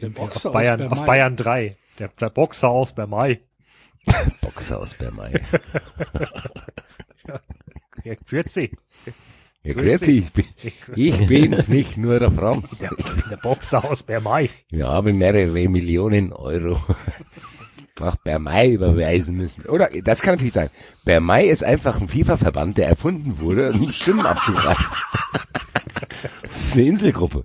Der 0.00 0.08
Boxer 0.10 0.50
auf 0.50 0.54
Bayern, 0.54 0.82
aus 0.82 0.86
auf 0.86 0.98
Bermei. 0.98 1.06
Bayern 1.06 1.36
3. 1.36 1.76
Der, 1.98 2.08
der 2.08 2.30
Boxer 2.30 2.68
aus 2.68 2.94
Bermei. 2.94 3.40
Boxer 4.40 4.78
aus 4.78 4.94
Bermei. 4.94 5.40
Ja, 8.04 8.14
40. 8.26 8.76
Ja, 9.62 9.72
dich. 9.72 10.00
Ich 10.10 10.32
bin, 10.32 10.44
ich 10.94 11.26
bin 11.26 11.50
nicht 11.68 11.96
nur 11.96 12.18
der 12.18 12.30
Franz. 12.30 12.78
Ja, 12.80 12.90
ich 12.98 13.04
bin 13.04 13.22
der 13.30 13.38
Boxer 13.38 13.82
aus 13.82 14.02
Bermay. 14.02 14.50
Wir 14.68 14.88
haben 14.88 15.16
mehrere 15.16 15.68
Millionen 15.68 16.34
Euro 16.34 16.78
nach 18.00 18.16
Bermay 18.16 18.72
überweisen 18.72 19.36
müssen. 19.36 19.66
Oder, 19.66 19.88
das 20.02 20.22
kann 20.22 20.34
natürlich 20.34 20.54
sein. 20.54 20.70
Bermay 21.04 21.48
ist 21.48 21.62
einfach 21.62 22.00
ein 22.00 22.08
FIFA-Verband, 22.08 22.78
der 22.78 22.88
erfunden 22.88 23.38
wurde, 23.38 23.72
um 23.72 23.92
Stimmen 23.92 24.26
abzugreifen. 24.26 24.86
Das 26.42 26.64
ist 26.64 26.74
eine 26.74 26.82
Inselgruppe. 26.84 27.44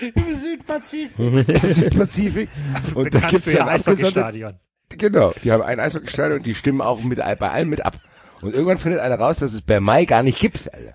Im 0.00 0.36
Südpazifik. 0.36 1.18
Im 1.18 1.72
Südpazifik. 1.72 2.48
Und 2.94 3.06
da 3.06 3.18
Bekannt 3.18 3.30
gibt's 3.30 3.46
ihr 3.48 3.58
dann 3.58 3.68
abgesondert, 3.68 4.04
Eishockeystadion. 4.04 4.54
Genau, 4.90 5.34
die 5.42 5.52
haben 5.52 5.62
ein 5.62 5.80
Eishockeystadion 5.80 6.38
und 6.38 6.46
die 6.46 6.54
stimmen 6.54 6.80
auch 6.80 7.02
mit, 7.02 7.18
bei 7.18 7.50
allem 7.50 7.68
mit 7.68 7.84
ab. 7.84 7.98
Und 8.42 8.54
irgendwann 8.54 8.78
findet 8.78 9.00
einer 9.00 9.18
raus, 9.18 9.38
dass 9.38 9.52
es 9.52 9.62
Bermay 9.62 10.06
gar 10.06 10.22
nicht 10.22 10.38
gibt, 10.38 10.72
Alter. 10.72 10.92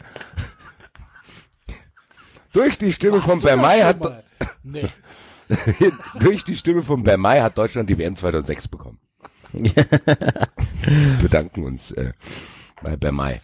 Durch 2.53 2.77
die 2.77 2.93
Stimme 2.93 3.17
Warst 3.17 3.27
von 3.27 3.41
da 3.41 3.49
schon 3.51 3.85
hat? 3.85 4.23
Nee. 4.63 4.89
durch 6.19 6.43
die 6.43 6.55
Stimme 6.55 6.83
von 6.83 7.03
Bermay 7.03 7.41
hat 7.41 7.57
Deutschland 7.57 7.89
die 7.89 7.97
WM 7.97 8.15
2006 8.15 8.67
bekommen. 8.67 8.99
Wir 9.51 9.73
bedanken 11.21 11.63
uns 11.63 11.91
äh, 11.91 12.13
bei 12.83 12.95
Bermay. 12.95 13.41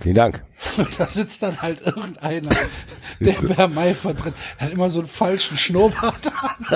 Vielen 0.00 0.14
Dank. 0.16 0.44
Da 0.98 1.06
sitzt 1.06 1.42
dann 1.42 1.60
halt 1.60 1.82
irgendeiner, 1.82 2.50
der 3.20 3.32
Bermay 3.32 3.94
vertritt. 3.94 4.34
Er 4.58 4.66
hat 4.66 4.72
immer 4.72 4.90
so 4.90 5.00
einen 5.00 5.08
falschen 5.08 5.56
Schnurrbart 5.56 6.26
an. 6.26 6.66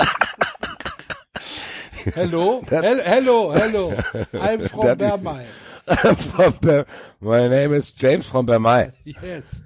Hello, 2.15 2.63
hel 2.69 3.03
hello, 3.03 3.53
hello. 3.53 3.95
I'm 4.33 4.69
from. 4.69 4.97
From 6.17 6.53
Ber 6.61 6.85
My 7.21 7.49
name 7.49 7.73
is 7.75 7.93
James 7.93 8.27
from 8.27 8.47
Bermay. 8.47 8.93
Yes, 9.05 9.63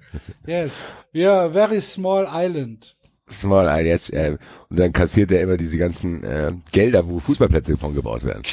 yes. 0.46 0.78
We 1.12 1.26
are 1.26 1.46
a 1.46 1.48
very 1.48 1.80
small 1.80 2.26
island. 2.26 2.94
Small 3.30 3.68
Eye, 3.68 3.86
jetzt, 3.86 4.12
äh, 4.12 4.36
und 4.68 4.78
dann 4.78 4.92
kassiert 4.92 5.30
er 5.32 5.42
immer 5.42 5.56
diese 5.56 5.78
ganzen 5.78 6.24
äh, 6.24 6.52
Gelder, 6.72 7.08
wo 7.08 7.20
Fußballplätze 7.20 7.76
von 7.76 7.94
gebaut 7.94 8.24
werden. 8.24 8.42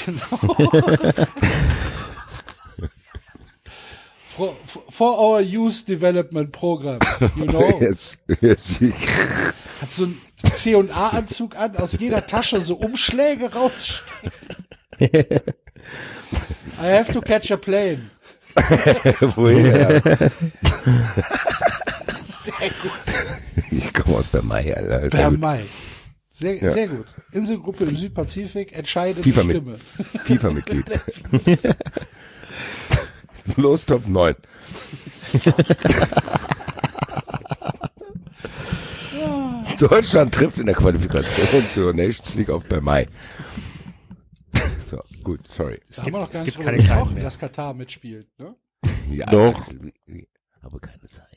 For, 4.37 4.55
for 4.91 5.17
our 5.17 5.41
youth 5.41 5.87
development 5.87 6.51
program, 6.51 6.99
you 7.35 7.47
know. 7.47 7.79
yes, 7.81 8.17
yes. 8.39 8.79
Hat 9.81 9.89
so 9.89 10.03
einen 10.03 10.21
C&A-Anzug 10.43 11.55
an, 11.57 11.75
aus 11.77 11.97
jeder 11.99 12.23
Tasche 12.27 12.61
so 12.61 12.75
Umschläge 12.75 13.51
rausstecken. 13.51 14.67
I 14.99 16.85
have 16.85 17.11
to 17.13 17.21
catch 17.21 17.49
a 17.51 17.57
plane. 17.57 18.11
Woher? 19.35 20.03
Sehr 22.23 22.69
gut. 22.83 23.37
Ich 23.71 23.93
komme 23.93 24.17
aus 24.17 24.27
Bermay, 24.27 24.73
Alter. 24.73 25.31
Mai. 25.31 25.63
Sehr, 26.27 26.55
Ja. 26.63 26.71
sehr 26.71 26.87
gut. 26.87 27.07
Inselgruppe 27.31 27.85
im 27.85 27.95
Südpazifik, 27.95 28.73
entscheidende 28.77 29.23
FIFA 29.23 29.43
mit- 29.43 29.55
Stimme. 29.57 29.77
FIFA-Mitglied. 30.25 30.85
Los, 33.57 33.85
Top 33.85 34.07
9. 34.07 34.35
Deutschland 39.79 40.33
trifft 40.33 40.57
in 40.57 40.65
der 40.65 40.75
Qualifikation 40.75 41.69
zur 41.69 41.93
Nations 41.93 42.35
League 42.35 42.49
auf 42.49 42.65
Bermay. 42.65 43.07
So, 44.83 45.01
gut, 45.23 45.47
sorry. 45.47 45.79
Da 45.95 46.03
haben 46.03 46.13
wir 46.13 46.19
noch 46.21 46.31
gar 46.31 46.41
es 46.41 46.45
nicht 46.45 46.55
gibt 46.55 46.65
keine 46.65 46.77
Kleinen 46.77 46.89
gesprochen, 46.99 47.13
mehr. 47.15 47.23
dass 47.23 47.39
Katar 47.39 47.73
mitspielt, 47.73 48.27
ne? 48.39 48.55
Ja, 49.11 49.25
Doch. 49.27 49.67
Aber 50.61 50.79
keine 50.79 51.07
Zeit. 51.07 51.36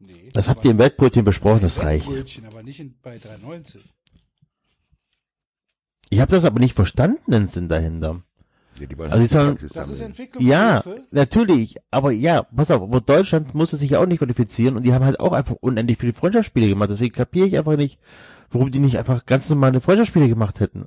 Nee. 0.00 0.30
Das 0.32 0.48
habt 0.48 0.64
ihr 0.64 0.70
im 0.70 0.78
Wettbrötchen 0.78 1.24
besprochen, 1.24 1.60
das 1.62 1.82
reicht. 1.82 2.06
Brötchen, 2.06 2.46
aber 2.46 2.62
nicht 2.62 2.80
in, 2.80 2.96
bei 3.02 3.16
3,90. 3.16 3.78
Ich 6.10 6.20
habe 6.20 6.30
das 6.30 6.44
aber 6.44 6.58
nicht 6.60 6.74
verstanden, 6.74 7.30
den 7.30 7.46
Sinn 7.46 7.68
dahinter. 7.68 8.22
Ja, 8.80 8.86
die 8.86 8.96
wollen 8.96 9.10
Also 9.10 9.22
die 9.22 9.28
sollen- 9.28 9.58
Das 9.74 9.90
ist. 9.90 10.30
Ja, 10.38 10.82
natürlich, 11.10 11.76
aber 11.90 12.12
ja, 12.12 12.42
pass 12.44 12.70
auf, 12.70 12.82
aber 12.82 13.00
Deutschland 13.00 13.54
musste 13.54 13.76
sich 13.76 13.90
ja 13.90 13.98
auch 14.00 14.06
nicht 14.06 14.18
qualifizieren 14.20 14.76
und 14.76 14.84
die 14.84 14.94
haben 14.94 15.04
halt 15.04 15.18
auch 15.20 15.32
einfach 15.32 15.56
unendlich 15.60 15.98
viele 15.98 16.12
Freundschaftsspiele 16.14 16.68
gemacht. 16.68 16.90
Deswegen 16.90 17.14
kapiere 17.14 17.46
ich 17.48 17.58
einfach 17.58 17.76
nicht, 17.76 17.98
warum 18.50 18.70
die 18.70 18.78
nicht 18.78 18.96
einfach 18.98 19.26
ganz 19.26 19.48
normale 19.50 19.80
Freundschaftsspiele 19.80 20.28
gemacht 20.28 20.60
hätten. 20.60 20.86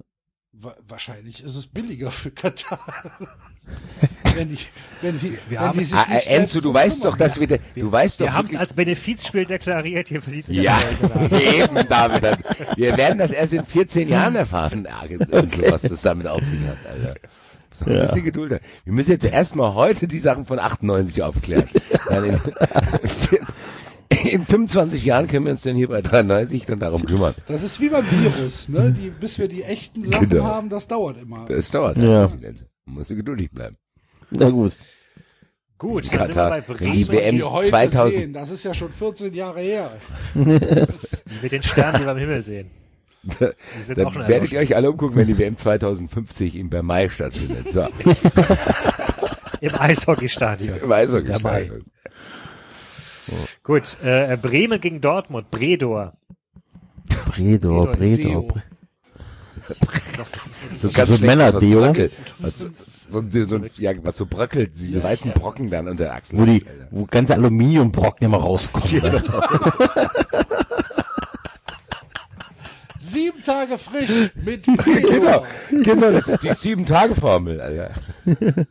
Wa 0.53 0.75
wahrscheinlich 0.87 1.43
ist 1.43 1.55
es 1.55 1.67
billiger 1.67 2.11
für 2.11 2.31
Katar. 2.31 3.11
wenn 4.35 4.49
die, 4.49 4.57
wenn 5.01 5.19
die, 5.19 5.37
wenn 5.49 5.59
haben 5.59 5.77
die 5.77 5.85
sich 5.85 5.95
Ah, 5.95 6.05
nicht 6.13 6.27
äh, 6.27 6.35
Enzo, 6.37 6.61
du 6.61 6.73
weißt 6.73 7.05
doch, 7.05 7.15
dass 7.17 7.39
wir, 7.39 7.47
de- 7.47 7.59
du 7.75 7.91
weißt 7.91 8.19
doch, 8.19 8.25
Wir 8.25 8.33
haben 8.33 8.45
es 8.47 8.55
als 8.55 8.73
Benefizspiel 8.73 9.45
deklariert, 9.45 10.09
hier 10.09 10.21
verdient 10.21 10.47
ja, 10.49 10.79
Geld. 11.29 11.43
eben, 11.69 11.87
David. 11.87 12.23
dann- 12.23 12.37
Wir 12.75 12.97
werden 12.97 13.17
das 13.19 13.31
erst 13.31 13.53
in 13.53 13.63
14 13.65 14.09
Jahren 14.09 14.35
erfahren, 14.35 14.85
Enzo, 15.31 15.61
was 15.71 15.83
das 15.83 16.01
damit 16.01 16.27
auf 16.27 16.43
sich 16.43 16.59
hat, 16.67 16.77
Alter. 16.89 17.15
So 17.73 17.85
ein 17.85 17.93
Ja. 17.93 18.01
bisschen 18.01 18.23
Geduld. 18.23 18.51
haben. 18.53 18.61
Wir 18.83 18.93
müssen 18.93 19.11
jetzt 19.11 19.25
erstmal 19.25 19.73
heute 19.75 20.07
die 20.07 20.19
Sachen 20.19 20.45
von 20.45 20.59
98 20.59 21.23
aufklären. 21.23 21.65
In, 22.09 22.39
in 24.29 24.45
25 24.45 25.03
Jahren 25.05 25.27
können 25.27 25.45
wir 25.45 25.53
uns 25.53 25.61
dann 25.61 25.75
hier 25.75 25.87
bei 25.87 26.01
93 26.01 26.65
dann 26.65 26.79
darum 26.79 27.05
kümmern. 27.05 27.33
Das 27.47 27.63
ist 27.63 27.79
wie 27.79 27.89
beim 27.89 28.05
Virus, 28.11 28.67
ne? 28.69 28.91
Die, 28.91 29.09
bis 29.09 29.39
wir 29.39 29.47
die 29.47 29.63
echten 29.63 30.03
Sachen 30.03 30.29
Genau. 30.29 30.43
haben, 30.45 30.69
das 30.69 30.87
dauert 30.87 31.21
immer. 31.21 31.45
Das 31.47 31.71
dauert. 31.71 31.97
Ja. 31.97 32.23
Enzo. 32.25 32.65
Man 32.85 32.95
muss 32.95 33.07
geduldig 33.07 33.51
bleiben. 33.51 33.77
Na 34.29 34.49
gut. 34.49 34.73
Gut, 35.77 36.03
dann 36.03 36.11
sind 36.11 36.19
wir 36.19 36.27
Katar, 36.27 36.61
bei 36.61 36.79
wenn 36.79 36.93
die 36.93 37.07
WM 37.07 37.37
wir 37.37 37.51
heute 37.51 37.69
2000 37.69 38.13
sehen, 38.13 38.33
das 38.33 38.51
ist 38.51 38.63
ja 38.63 38.73
schon 38.73 38.91
14 38.91 39.33
Jahre 39.33 39.61
her. 39.61 39.97
mit 40.35 41.51
den 41.51 41.63
Sternen, 41.63 41.97
die 41.99 42.05
wir 42.05 42.11
am 42.11 42.17
Himmel 42.17 42.41
sehen. 42.43 42.69
Die 43.23 43.81
sind 43.81 43.99
auch 44.05 44.13
Dann 44.13 44.27
werdet 44.27 44.51
ihr 44.51 44.59
euch 44.59 44.75
alle 44.75 44.91
umgucken, 44.91 45.15
wenn 45.15 45.27
die 45.27 45.37
WM 45.37 45.57
2050 45.57 46.55
in 46.55 46.69
Bermay 46.69 47.09
stattfindet. 47.09 47.71
So, 47.71 47.81
im 49.61 49.75
Eishockeystadion. 49.75 50.79
im 50.79 50.91
Eishockey. 50.91 51.27
Dabei. 51.27 51.71
Gut, 53.63 53.97
äh, 54.03 54.37
Bremen 54.41 54.81
gegen 54.81 55.01
Dortmund, 55.01 55.51
Bredor. 55.51 56.13
Bredor, 57.25 57.91
Seo. 57.95 58.41
Bredor. 58.41 58.63
So 60.81 60.87
Also 60.87 60.97
ganz 60.97 61.09
schlecht, 61.09 61.23
Männer-Deo. 61.23 61.81
Was, 61.81 62.59
so, 62.59 62.67
so, 63.29 63.45
so, 63.45 63.59
ja, 63.77 63.91
was 64.03 64.15
so 64.17 64.25
bröckelt, 64.25 64.71
diese 64.75 65.03
weißen 65.03 65.31
Brocken 65.31 65.69
dann 65.69 65.87
unter 65.87 66.05
der 66.05 66.15
Achsel. 66.15 66.37
Wo 66.39 66.45
die, 66.45 66.65
Alter. 66.65 66.87
wo 66.91 67.05
ganze 67.05 67.33
Aluminiumbrocken 67.33 68.25
immer 68.25 68.37
rauskommen. 68.37 69.01
Ne? 69.01 69.23
Sieben 72.99 73.43
Tage 73.43 73.77
frisch 73.77 74.31
mit 74.35 74.63
Genau, 74.85 75.45
genau, 75.69 76.11
das 76.11 76.27
ist 76.29 76.43
die 76.43 76.53
Sieben-Tage-Formel, 76.53 77.59
Alter. 77.61 77.91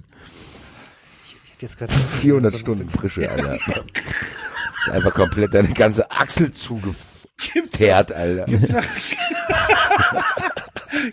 Ich 1.62 1.66
hätte 1.66 1.66
jetzt 1.66 1.78
gerade 1.78 1.92
400 1.92 2.54
Stunden 2.54 2.88
Frische, 2.88 3.30
Alter. 3.30 3.56
ist 3.56 3.68
einfach 4.90 5.12
komplett 5.12 5.52
deine 5.52 5.68
ganze 5.68 6.10
Achsel 6.10 6.50
zugeteert, 6.52 8.12
Alter. 8.12 8.46
Gibt's 8.46 8.72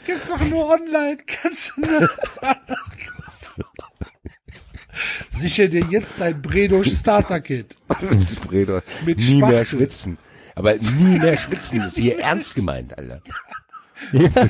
gibt's 0.06 0.30
doch 0.30 0.42
nur 0.50 0.70
online. 0.70 1.18
Kannst 1.26 1.74
du 1.76 1.82
nur 1.82 2.10
Sicher 5.30 5.68
dir 5.68 5.86
jetzt 5.90 6.16
dein 6.20 6.42
Bredo 6.42 6.84
Starter 6.84 7.40
Kit. 7.40 7.78
Bredor. 8.48 8.82
Mit 9.06 9.20
nie 9.20 9.36
mehr 9.36 9.64
Spachtel. 9.64 9.66
schwitzen. 9.66 10.18
Aber 10.56 10.74
nie 10.76 11.20
mehr 11.20 11.38
schwitzen 11.38 11.84
ist 11.84 11.98
hier 11.98 12.20
ernst 12.20 12.56
gemeint, 12.56 12.98
Alter. 12.98 13.22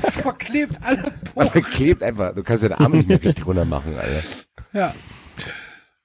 Verklebt 0.10 0.78
alle 0.84 1.04
Poren. 1.34 1.50
Aber 1.50 1.62
klebt 1.62 2.02
einfach, 2.04 2.34
du 2.34 2.44
kannst 2.44 2.64
deine 2.64 2.80
Arme 2.80 2.98
nicht 2.98 3.10
mehr 3.10 3.22
richtig 3.22 3.46
runter 3.46 3.66
machen, 3.66 3.98
Alter. 3.98 4.24
Ja. 4.72 4.94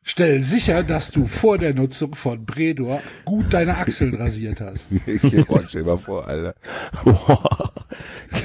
Stell 0.04 0.42
sicher, 0.42 0.82
dass 0.82 1.12
du 1.12 1.26
vor 1.26 1.58
der 1.58 1.74
Nutzung 1.74 2.16
von 2.16 2.44
Bredor 2.44 3.00
gut 3.24 3.52
deine 3.52 3.76
Achseln 3.76 4.14
rasiert 4.14 4.60
hast. 4.60 4.90
Ich 5.06 5.48
oh, 5.48 5.60
stell 5.66 5.84
mal 5.84 5.96
vor, 5.96 6.26
Alter. 6.26 6.54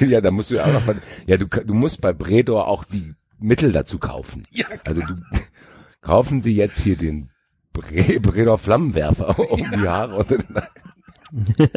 ja, 0.00 0.20
da 0.20 0.30
musst 0.30 0.50
du 0.50 0.56
ja 0.56 0.66
auch 0.66 0.72
noch 0.72 0.86
mal, 0.86 0.96
ja, 1.26 1.36
du, 1.36 1.46
du 1.46 1.74
musst 1.74 2.00
bei 2.00 2.12
Bredor 2.12 2.68
auch 2.68 2.84
die 2.84 3.14
Mittel 3.40 3.72
dazu 3.72 3.98
kaufen. 3.98 4.44
Ja, 4.50 4.66
Also 4.86 5.00
du, 5.00 5.14
kaufen 6.00 6.42
Sie 6.42 6.54
jetzt 6.54 6.80
hier 6.80 6.96
den 6.96 7.30
Bre 7.72 8.20
Bredor 8.20 8.58
Flammenwerfer 8.58 9.38
um 9.50 9.58
die 9.58 9.88
Haare 9.88 10.16
unter 10.16 10.38
den 10.38 11.68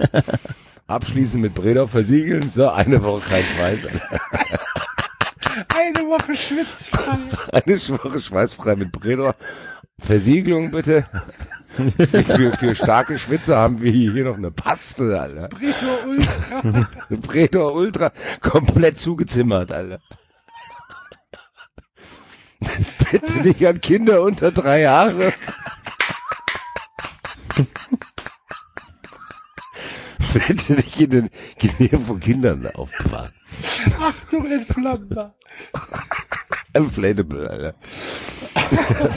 Abschließen 0.88 1.42
mit 1.42 1.56
Bredor 1.56 1.88
versiegeln, 1.88 2.52
so 2.52 2.70
eine 2.70 3.02
Woche 3.02 3.22
kein 3.28 3.44
Schweiß. 3.44 3.88
Eine 5.68 6.08
Woche 6.08 6.36
schwitzfrei. 6.36 7.18
Eine 7.52 7.80
Woche 7.90 8.20
schweißfrei 8.20 8.76
mit 8.76 8.92
Bredor. 8.92 9.36
Versiegelung 10.02 10.72
bitte. 10.72 11.06
für, 12.26 12.52
für 12.52 12.76
starke 12.76 13.18
Schwitze 13.18 13.56
haben 13.56 13.82
wir 13.82 13.92
hier 13.92 14.26
noch 14.26 14.38
eine 14.38 14.52
Paste, 14.52 15.20
Alter. 15.20 15.48
Pretor 15.48 16.06
Ultra. 16.06 16.88
Pretor 17.28 17.74
Ultra, 17.74 18.12
komplett 18.42 19.00
zugezimmert, 19.00 19.72
Alter. 19.72 20.02
bitte 23.12 23.42
nicht 23.42 23.66
an 23.66 23.80
Kinder 23.80 24.22
unter 24.22 24.52
drei 24.52 24.82
Jahre. 24.82 25.32
bitte 30.34 30.74
nicht 30.74 31.00
in 31.00 31.10
den 31.10 31.30
Genähe 31.58 31.98
von 32.00 32.20
Kindern 32.20 32.68
aufbewahren. 32.76 33.34
Achtung, 34.00 34.52
entflammbar. 34.52 35.36
Inflatable, 36.74 37.50
Alter. 37.50 37.76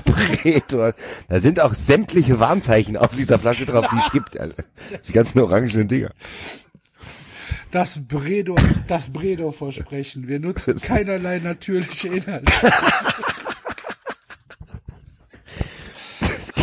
Pretor. 0.04 0.94
Da 1.28 1.40
sind 1.40 1.60
auch 1.60 1.74
sämtliche 1.74 2.40
Warnzeichen 2.40 2.96
auf 2.96 3.14
dieser 3.14 3.38
Flasche 3.38 3.66
drauf, 3.66 3.86
die 3.92 3.98
es 3.98 4.12
gibt, 4.12 4.38
Alter. 4.38 4.64
Die 5.06 5.12
ganzen 5.12 5.40
orangenen 5.40 5.88
Dinger. 5.88 6.10
Das 7.70 8.06
Bredo, 8.06 8.56
das 8.86 9.12
Bredo-Versprechen. 9.12 10.28
Wir 10.28 10.38
nutzen 10.38 10.76
keinerlei 10.80 11.38
natürliche 11.40 12.08
Inhalte. 12.08 12.52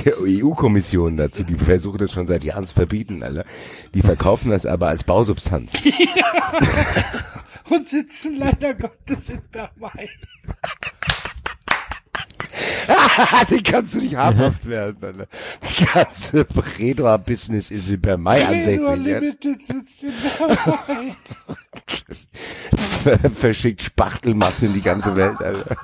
EU-Kommission 0.08 1.18
dazu, 1.18 1.44
die 1.44 1.56
versuchen 1.56 2.00
das 2.00 2.12
schon 2.12 2.28
seit 2.28 2.44
Jahren 2.44 2.66
zu 2.66 2.74
verbieten, 2.74 3.24
Alter. 3.24 3.46
Die 3.94 4.02
verkaufen 4.02 4.52
das 4.52 4.66
aber 4.66 4.88
als 4.88 5.04
Bausubstanz. 5.04 5.74
Und 7.72 7.88
sitzen 7.88 8.38
leider 8.38 8.74
Gottes 8.74 9.30
in 9.30 9.42
Bermai. 9.50 10.10
Die 13.50 13.64
kannst 13.64 13.96
du 13.96 14.02
nicht 14.02 14.18
habhaft 14.18 14.68
werden, 14.68 14.98
Alter. 15.02 15.28
Die 15.64 15.86
ganze 15.86 16.44
Predra-Business 16.44 17.72
ist 17.72 17.90
in 17.90 18.02
Bermai 18.02 18.44
Bredo 18.44 18.90
ansässig. 18.90 19.06
Limited 19.06 19.66
sitzt 19.66 20.04
in 20.04 20.14
Bermai. 20.22 21.16
Verschickt 23.36 23.82
Spachtelmasse 23.84 24.66
in 24.66 24.74
die 24.74 24.82
ganze 24.82 25.16
Welt, 25.16 25.42
Alter. 25.42 25.78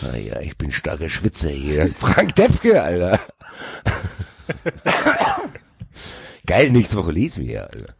Naja, 0.00 0.40
ich 0.40 0.56
bin 0.56 0.72
starker 0.72 1.10
Schwitzer 1.10 1.50
hier. 1.50 1.94
Frank 1.94 2.34
Defke, 2.36 2.82
Alter. 2.82 3.20
Geil, 6.46 6.70
nächste 6.70 6.96
Woche 6.96 7.12
lesen 7.12 7.46
wir, 7.46 7.64
Alter. 7.64 7.94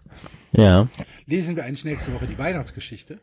Ja. 0.53 0.89
Lesen 1.33 1.57
wir 1.57 1.65
eigentlich 1.65 1.87
nächste 1.87 2.13
Woche 2.13 2.27
die 2.27 2.37
Weihnachtsgeschichte? 2.39 3.19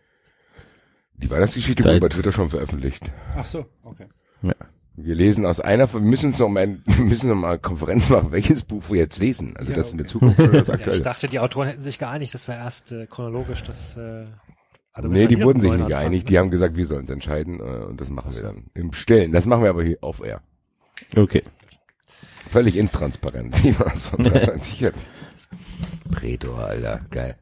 Die 1.17 1.29
Weihnachtsgeschichte 1.29 1.83
wurde 1.83 1.99
bei 1.99 2.09
Twitter 2.09 2.31
schon 2.31 2.49
veröffentlicht. 2.49 3.11
Ach 3.37 3.45
so, 3.45 3.67
okay. 3.83 4.07
ja. 4.41 4.55
Wir 4.95 5.13
lesen 5.13 5.45
aus 5.45 5.59
einer, 5.59 5.87
von- 5.87 6.01
wir 6.03 6.09
müssen 6.09 6.25
uns 6.31 6.39
noch 6.39 6.49
mal, 6.49 6.79
wir 6.85 7.05
müssen 7.05 7.29
noch 7.29 7.35
mal 7.35 7.49
eine 7.51 7.59
Konferenz 7.59 8.09
machen, 8.09 8.31
welches 8.31 8.63
Buch 8.63 8.89
wir 8.89 8.97
jetzt 8.97 9.19
lesen. 9.19 9.55
Also 9.57 9.69
Ja, 9.71 9.77
das 9.77 9.91
in 9.91 9.99
der 9.99 10.05
okay. 10.07 10.11
Zukunft 10.13 10.39
oder 10.39 10.51
das 10.53 10.67
Ja, 10.69 10.73
ich 10.73 10.79
aktuelle. 10.79 11.01
dachte, 11.01 11.27
die 11.27 11.37
Autoren 11.39 11.67
hätten 11.67 11.83
sich 11.83 11.99
geeinigt, 11.99 12.33
dass 12.33 12.47
wir 12.47 12.55
erst 12.55 12.91
äh, 12.91 13.05
chronologisch 13.05 13.61
das. 13.61 13.95
Äh, 13.95 14.25
also 14.91 15.07
nee, 15.07 15.27
die 15.27 15.39
wurden 15.43 15.61
sich 15.61 15.71
nicht 15.71 15.87
ne? 15.87 16.19
Die 16.23 16.39
haben 16.39 16.49
gesagt, 16.49 16.77
wir 16.77 16.87
sollen 16.87 17.03
es 17.03 17.11
entscheiden 17.11 17.59
äh, 17.59 17.85
und 17.85 18.01
das 18.01 18.09
machen 18.09 18.33
wir 18.33 18.41
dann 18.41 18.71
im 18.73 18.91
Stillen. 18.91 19.31
Das 19.33 19.45
machen 19.45 19.61
wir 19.61 19.69
aber 19.69 19.83
hier 19.83 19.99
auf 20.01 20.23
Air. 20.25 20.41
Okay. 21.15 21.43
Völlig 22.49 22.75
intransparent. 22.75 23.63
Wie 23.63 23.71
man 23.73 23.93
es 23.93 24.01
von 24.01 24.23
93 24.23 24.85
hat. 24.85 24.95
Predor, 26.11 26.57
Alter. 26.63 27.01
Geil. 27.11 27.35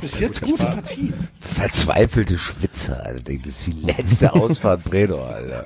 Bis 0.00 0.20
jetzt 0.20 0.42
gute 0.42 0.64
Partie. 0.64 1.12
Verzweifelte 1.40 2.38
Schwitzer, 2.38 3.04
Alter. 3.04 3.32
Das 3.32 3.46
ist 3.46 3.66
die 3.66 3.72
letzte 3.72 4.32
Ausfahrt 4.34 4.84
Predor, 4.84 5.26
Alter. 5.28 5.64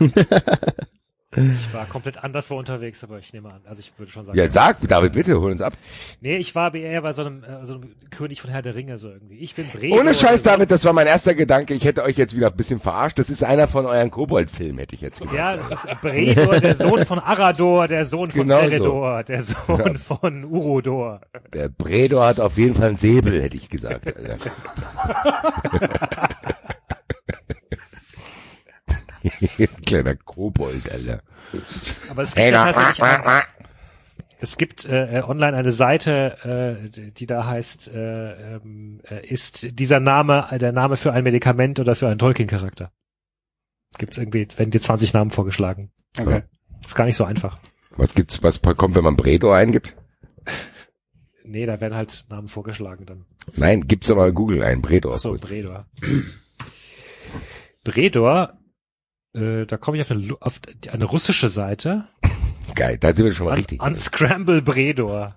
Ich 1.34 1.74
war 1.74 1.84
komplett 1.86 2.22
anderswo 2.22 2.56
unterwegs, 2.56 3.02
aber 3.02 3.18
ich 3.18 3.32
nehme 3.32 3.52
an. 3.52 3.60
Also 3.66 3.80
ich 3.80 3.92
würde 3.98 4.10
schon 4.10 4.24
sagen. 4.24 4.38
Ja, 4.38 4.48
sag, 4.48 4.80
David, 4.88 5.12
bitte, 5.12 5.38
hol 5.38 5.50
uns 5.50 5.60
ab. 5.60 5.72
Nee, 6.20 6.36
ich 6.36 6.54
war 6.54 6.72
eher 6.72 7.02
bei 7.02 7.12
so 7.12 7.22
einem, 7.22 7.42
äh, 7.42 7.66
so 7.66 7.74
einem 7.74 7.94
König 8.10 8.40
von 8.40 8.50
Herr 8.50 8.62
der 8.62 8.76
Ringe 8.76 8.96
so 8.96 9.10
irgendwie. 9.10 9.38
Ich 9.38 9.54
bin 9.54 9.68
Bredo. 9.68 9.98
Ohne 9.98 10.14
Scheiß, 10.14 10.44
David, 10.44 10.70
das 10.70 10.84
war 10.84 10.92
mein 10.92 11.08
erster 11.08 11.34
Gedanke. 11.34 11.74
Ich 11.74 11.84
hätte 11.84 12.04
euch 12.04 12.16
jetzt 12.16 12.34
wieder 12.34 12.46
ein 12.46 12.56
bisschen 12.56 12.80
verarscht. 12.80 13.18
Das 13.18 13.28
ist 13.28 13.42
einer 13.42 13.66
von 13.66 13.86
euren 13.86 14.10
Kobold-Filmen, 14.10 14.78
hätte 14.78 14.94
ich 14.94 15.00
jetzt 15.00 15.20
gesagt. 15.20 15.36
Ja, 15.36 15.56
das 15.56 15.72
ist 15.72 16.00
Bredor, 16.00 16.60
der 16.60 16.76
Sohn 16.76 17.04
von 17.04 17.18
Arador, 17.18 17.88
der 17.88 18.06
Sohn 18.06 18.30
von 18.30 18.42
Genau 18.42 18.62
so. 18.62 18.68
Ceredor, 18.68 19.24
der 19.24 19.42
Sohn 19.42 19.96
von 19.96 20.44
Urodor. 20.44 21.20
Der 21.52 21.68
Predor 21.68 22.24
hat 22.24 22.38
auf 22.38 22.56
jeden 22.56 22.76
Fall 22.76 22.88
einen 22.88 22.96
Säbel, 22.96 23.42
hätte 23.42 23.56
ich 23.56 23.68
gesagt. 23.68 24.06
Kleiner 29.86 30.16
Kobold, 30.16 30.90
Alter. 30.90 31.22
Aber 32.10 32.22
es 32.22 32.34
gibt 32.34 32.50
tatsächlich 32.52 33.02
auch, 33.02 33.42
es 34.38 34.58
gibt 34.58 34.84
äh, 34.84 35.18
äh, 35.18 35.22
online 35.22 35.56
eine 35.56 35.72
Seite, 35.72 36.90
äh, 36.94 37.10
die 37.10 37.26
da 37.26 37.46
heißt, 37.46 37.88
äh, 37.88 38.56
ähm, 38.56 39.00
äh, 39.08 39.26
ist 39.26 39.78
dieser 39.78 39.98
Name 39.98 40.48
äh, 40.50 40.58
der 40.58 40.72
Name 40.72 40.96
für 40.96 41.12
ein 41.12 41.24
Medikament 41.24 41.80
oder 41.80 41.94
für 41.94 42.08
einen 42.08 42.18
Tolkien-Charakter? 42.18 42.92
Gibt's 43.98 44.18
irgendwie, 44.18 44.46
werden 44.56 44.70
dir 44.70 44.80
20 44.80 45.14
Namen 45.14 45.30
vorgeschlagen. 45.30 45.90
Okay. 46.18 46.42
Ist 46.84 46.94
gar 46.94 47.06
nicht 47.06 47.16
so 47.16 47.24
einfach. 47.24 47.58
Was 47.96 48.14
gibt's, 48.14 48.42
was 48.42 48.60
kommt, 48.60 48.94
wenn 48.94 49.04
man 49.04 49.16
Predor 49.16 49.56
eingibt? 49.56 49.94
Nee, 51.48 51.64
da 51.64 51.80
werden 51.80 51.94
halt 51.94 52.26
Namen 52.28 52.48
vorgeschlagen 52.48 53.06
dann. 53.06 53.24
Nein, 53.54 53.86
gibt's 53.86 54.08
doch 54.08 54.16
mal 54.16 54.32
Google 54.32 54.64
ein, 54.64 54.82
Predor. 54.82 55.14
Ach 55.14 55.18
so, 55.20 55.34
Bredor. 55.34 55.86
Bredor, 57.84 58.58
äh, 59.36 59.66
da 59.66 59.76
komme 59.76 59.96
ich 59.98 60.02
auf 60.02 60.10
eine, 60.10 60.36
auf 60.40 60.60
eine 60.90 61.04
russische 61.04 61.48
Seite. 61.48 62.08
Geil, 62.74 62.98
da 62.98 63.14
sind 63.14 63.24
wir 63.24 63.32
schon 63.32 63.46
mal 63.46 63.52
Un 63.52 63.58
richtig. 63.58 63.82
Unscramble 63.82 64.62
Bredor. 64.62 65.36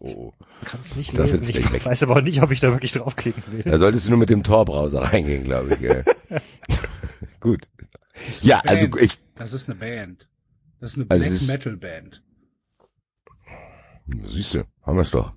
Oh. 0.00 0.32
Kannst 0.64 0.96
nicht 0.96 1.16
Da 1.16 1.24
lesen. 1.24 1.42
Ich 1.48 1.72
weg. 1.72 1.84
weiß 1.84 2.02
aber 2.02 2.16
auch 2.16 2.20
nicht, 2.22 2.42
ob 2.42 2.50
ich 2.50 2.60
da 2.60 2.70
wirklich 2.72 2.92
draufklicken 2.92 3.42
will. 3.52 3.62
Da 3.62 3.78
solltest 3.78 4.06
du 4.06 4.10
nur 4.10 4.18
mit 4.18 4.30
dem 4.30 4.42
Tor-Browser 4.42 5.02
reingehen, 5.12 5.44
glaube 5.44 5.74
ich. 5.74 6.40
Gut. 7.40 7.68
Ja, 8.42 8.60
also 8.60 8.88
Band. 8.88 9.02
ich, 9.02 9.18
Das 9.34 9.52
ist 9.52 9.68
eine 9.68 9.78
Band. 9.78 10.28
Das 10.80 10.92
ist 10.92 10.96
eine 10.96 11.06
Also 11.10 11.24
Black 11.24 11.34
es 11.34 11.46
Metal 11.46 11.76
Band. 11.76 12.22
siehst 14.26 14.54
du, 14.54 14.64
haben 14.82 14.96
wir's 14.96 15.10
doch. 15.10 15.32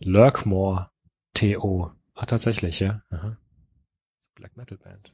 Lurkmore 0.00 0.90
TO. 1.34 1.92
Ah, 2.14 2.26
tatsächlich, 2.26 2.80
ja. 2.80 3.02
Aha. 3.10 3.38
Black 4.34 4.56
Metal 4.56 4.78
Band. 4.78 5.11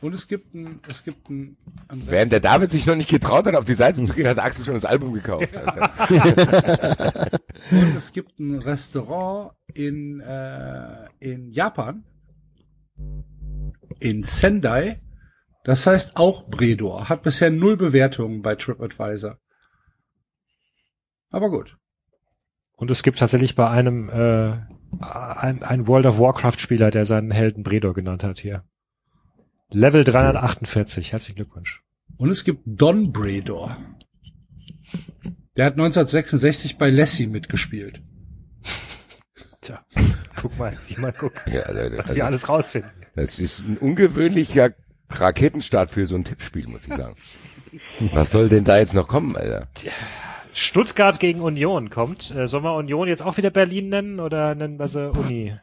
Und 0.00 0.14
es 0.14 0.28
gibt 0.28 0.54
ein, 0.54 0.80
es 0.88 1.04
gibt 1.04 1.28
ein, 1.28 1.56
ein 1.88 2.02
Während 2.06 2.32
der 2.32 2.40
David 2.40 2.70
sich 2.70 2.86
noch 2.86 2.96
nicht 2.96 3.10
getraut 3.10 3.46
hat, 3.46 3.54
auf 3.54 3.66
die 3.66 3.74
Seite 3.74 4.02
zu 4.02 4.14
gehen, 4.14 4.26
hat 4.26 4.38
Axel 4.38 4.64
schon 4.64 4.74
das 4.74 4.86
Album 4.86 5.12
gekauft. 5.12 5.54
Alter. 5.54 7.40
Und 7.70 7.96
es 7.96 8.12
gibt 8.12 8.38
ein 8.38 8.60
Restaurant 8.60 9.52
in, 9.74 10.20
äh, 10.20 11.06
in 11.18 11.52
Japan, 11.52 12.04
in 13.98 14.22
Sendai, 14.22 14.96
das 15.64 15.86
heißt 15.86 16.16
auch 16.16 16.48
Bredor, 16.48 17.10
hat 17.10 17.22
bisher 17.22 17.50
null 17.50 17.76
Bewertungen 17.76 18.40
bei 18.40 18.54
TripAdvisor. 18.54 19.38
Aber 21.30 21.50
gut. 21.50 21.76
Und 22.72 22.90
es 22.90 23.02
gibt 23.02 23.18
tatsächlich 23.18 23.54
bei 23.54 23.68
einem 23.68 24.08
äh, 24.08 24.60
ein, 25.00 25.62
ein 25.62 25.86
World 25.86 26.06
of 26.06 26.18
Warcraft 26.18 26.58
Spieler, 26.58 26.90
der 26.90 27.04
seinen 27.04 27.30
Helden 27.30 27.62
Bredor 27.62 27.92
genannt 27.92 28.24
hat 28.24 28.40
hier. 28.40 28.64
Level 29.72 30.04
348. 30.04 31.12
Herzlichen 31.12 31.36
Glückwunsch. 31.36 31.82
Und 32.16 32.30
es 32.30 32.44
gibt 32.44 32.62
Don 32.66 33.12
Bredor. 33.12 33.76
Der 35.56 35.66
hat 35.66 35.74
1966 35.74 36.76
bei 36.78 36.90
Lassie 36.90 37.26
mitgespielt. 37.26 38.02
Tja, 39.60 39.84
guck 40.36 40.58
mal, 40.58 40.76
sieh 40.82 40.98
mal, 40.98 41.12
guck, 41.12 41.32
Ja, 41.46 41.70
Leute, 41.70 41.98
was 41.98 42.06
also, 42.06 42.16
wir 42.16 42.26
alles 42.26 42.48
rausfinden. 42.48 42.90
das 43.14 43.38
ist 43.38 43.60
ein 43.60 43.76
ungewöhnlicher 43.76 44.74
Raketenstart 45.10 45.90
für 45.90 46.06
so 46.06 46.14
ein 46.14 46.24
Tippspiel, 46.24 46.66
muss 46.66 46.86
ich 46.86 46.94
sagen. 46.94 47.14
Was 48.12 48.30
soll 48.32 48.48
denn 48.48 48.64
da 48.64 48.78
jetzt 48.78 48.94
noch 48.94 49.06
kommen, 49.06 49.36
Alter? 49.36 49.68
Stuttgart 50.52 51.20
gegen 51.20 51.40
Union 51.40 51.90
kommt. 51.90 52.34
Äh, 52.34 52.46
sollen 52.46 52.64
wir 52.64 52.74
Union 52.74 53.06
jetzt 53.06 53.22
auch 53.22 53.36
wieder 53.36 53.50
Berlin 53.50 53.88
nennen 53.88 54.20
oder 54.20 54.54
nennen 54.54 54.78
wir 54.78 54.88
sie 54.88 55.10
Uni? 55.10 55.54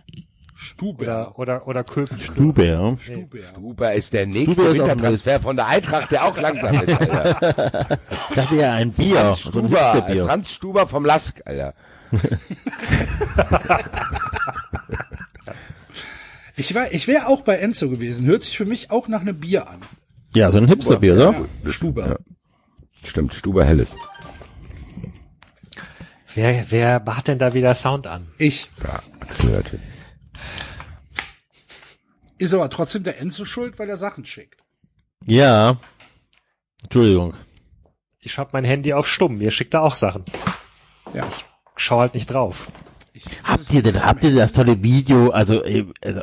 Stuber. 0.59 1.03
Oder, 1.03 1.37
oder, 1.37 1.67
oder 1.67 1.83
Köpen? 1.83 2.19
Stube, 2.19 2.65
ja. 2.65 2.97
Stuber. 2.97 3.37
Huber 3.61 3.93
ist 3.93 4.11
der 4.11 4.25
nächste 4.25 4.53
Stuber 4.53 4.69
ist 4.71 4.79
Wintertransfer 4.79 5.39
von 5.39 5.55
der 5.55 5.67
Eintracht, 5.67 6.11
der 6.11 6.25
auch 6.25 6.35
langsam 6.35 6.81
ist, 6.81 6.89
Alter. 6.99 7.99
Ich 8.29 8.35
dachte 8.35 8.55
ja, 8.55 8.73
ein 8.73 8.91
Bier. 8.91 9.17
Franz 9.17 9.41
so 9.43 9.59
ein 9.59 9.65
Stuber. 9.67 10.25
Franz 10.25 10.51
Stuber 10.51 10.87
vom 10.87 11.05
Lask, 11.05 11.41
Alter. 11.45 11.75
Ich 16.59 16.73
war, 16.73 16.91
ich 16.91 17.07
wäre 17.07 17.27
auch 17.27 17.41
bei 17.41 17.57
Enzo 17.57 17.87
gewesen. 17.87 18.25
Hört 18.25 18.43
sich 18.43 18.57
für 18.57 18.65
mich 18.65 18.89
auch 18.89 19.07
nach 19.07 19.21
einem 19.21 19.39
Bier 19.39 19.69
an. 19.69 19.77
Ja, 20.33 20.51
so 20.51 20.57
ein 20.57 20.67
Hipsterbier, 20.67 21.13
oder? 21.13 21.35
Stuber. 21.67 22.17
Stimmt, 23.03 23.35
Stuber 23.35 23.63
Helles. 23.63 23.95
Wer, 26.33 26.65
wer 26.69 26.99
macht 26.99 27.27
denn 27.27 27.37
da 27.37 27.53
wieder 27.53 27.75
Sound 27.75 28.07
an? 28.07 28.25
Ich. 28.39 28.69
Ja, 28.83 28.99
Axel 29.19 29.51
natürlich. 29.51 29.85
Ist 32.37 32.53
aber 32.53 32.69
trotzdem 32.69 33.03
der 33.03 33.19
Enzo 33.19 33.45
schuld, 33.45 33.79
weil 33.79 33.89
er 33.89 33.97
Sachen 33.97 34.25
schickt. 34.25 34.61
Ja. 35.25 35.77
Entschuldigung. 36.83 37.33
Ich 38.19 38.37
hab 38.37 38.53
mein 38.53 38.63
Handy 38.63 38.93
auf 38.93 39.07
stumm. 39.07 39.41
Ihr 39.41 39.51
schickt 39.51 39.73
da 39.73 39.81
auch 39.81 39.95
Sachen. 39.95 40.23
Ja. 41.13 41.27
Schau 41.75 41.99
halt 41.99 42.13
nicht 42.13 42.27
drauf. 42.27 42.67
Ich, 43.13 43.25
Habt 43.43 43.71
ihr 43.71 43.81
denn, 43.81 44.03
habt 44.03 44.23
ihr 44.23 44.35
das 44.35 44.51
tolle 44.53 44.83
Video, 44.83 45.31
also, 45.31 45.63
äh, 45.63 45.85
also, 46.03 46.21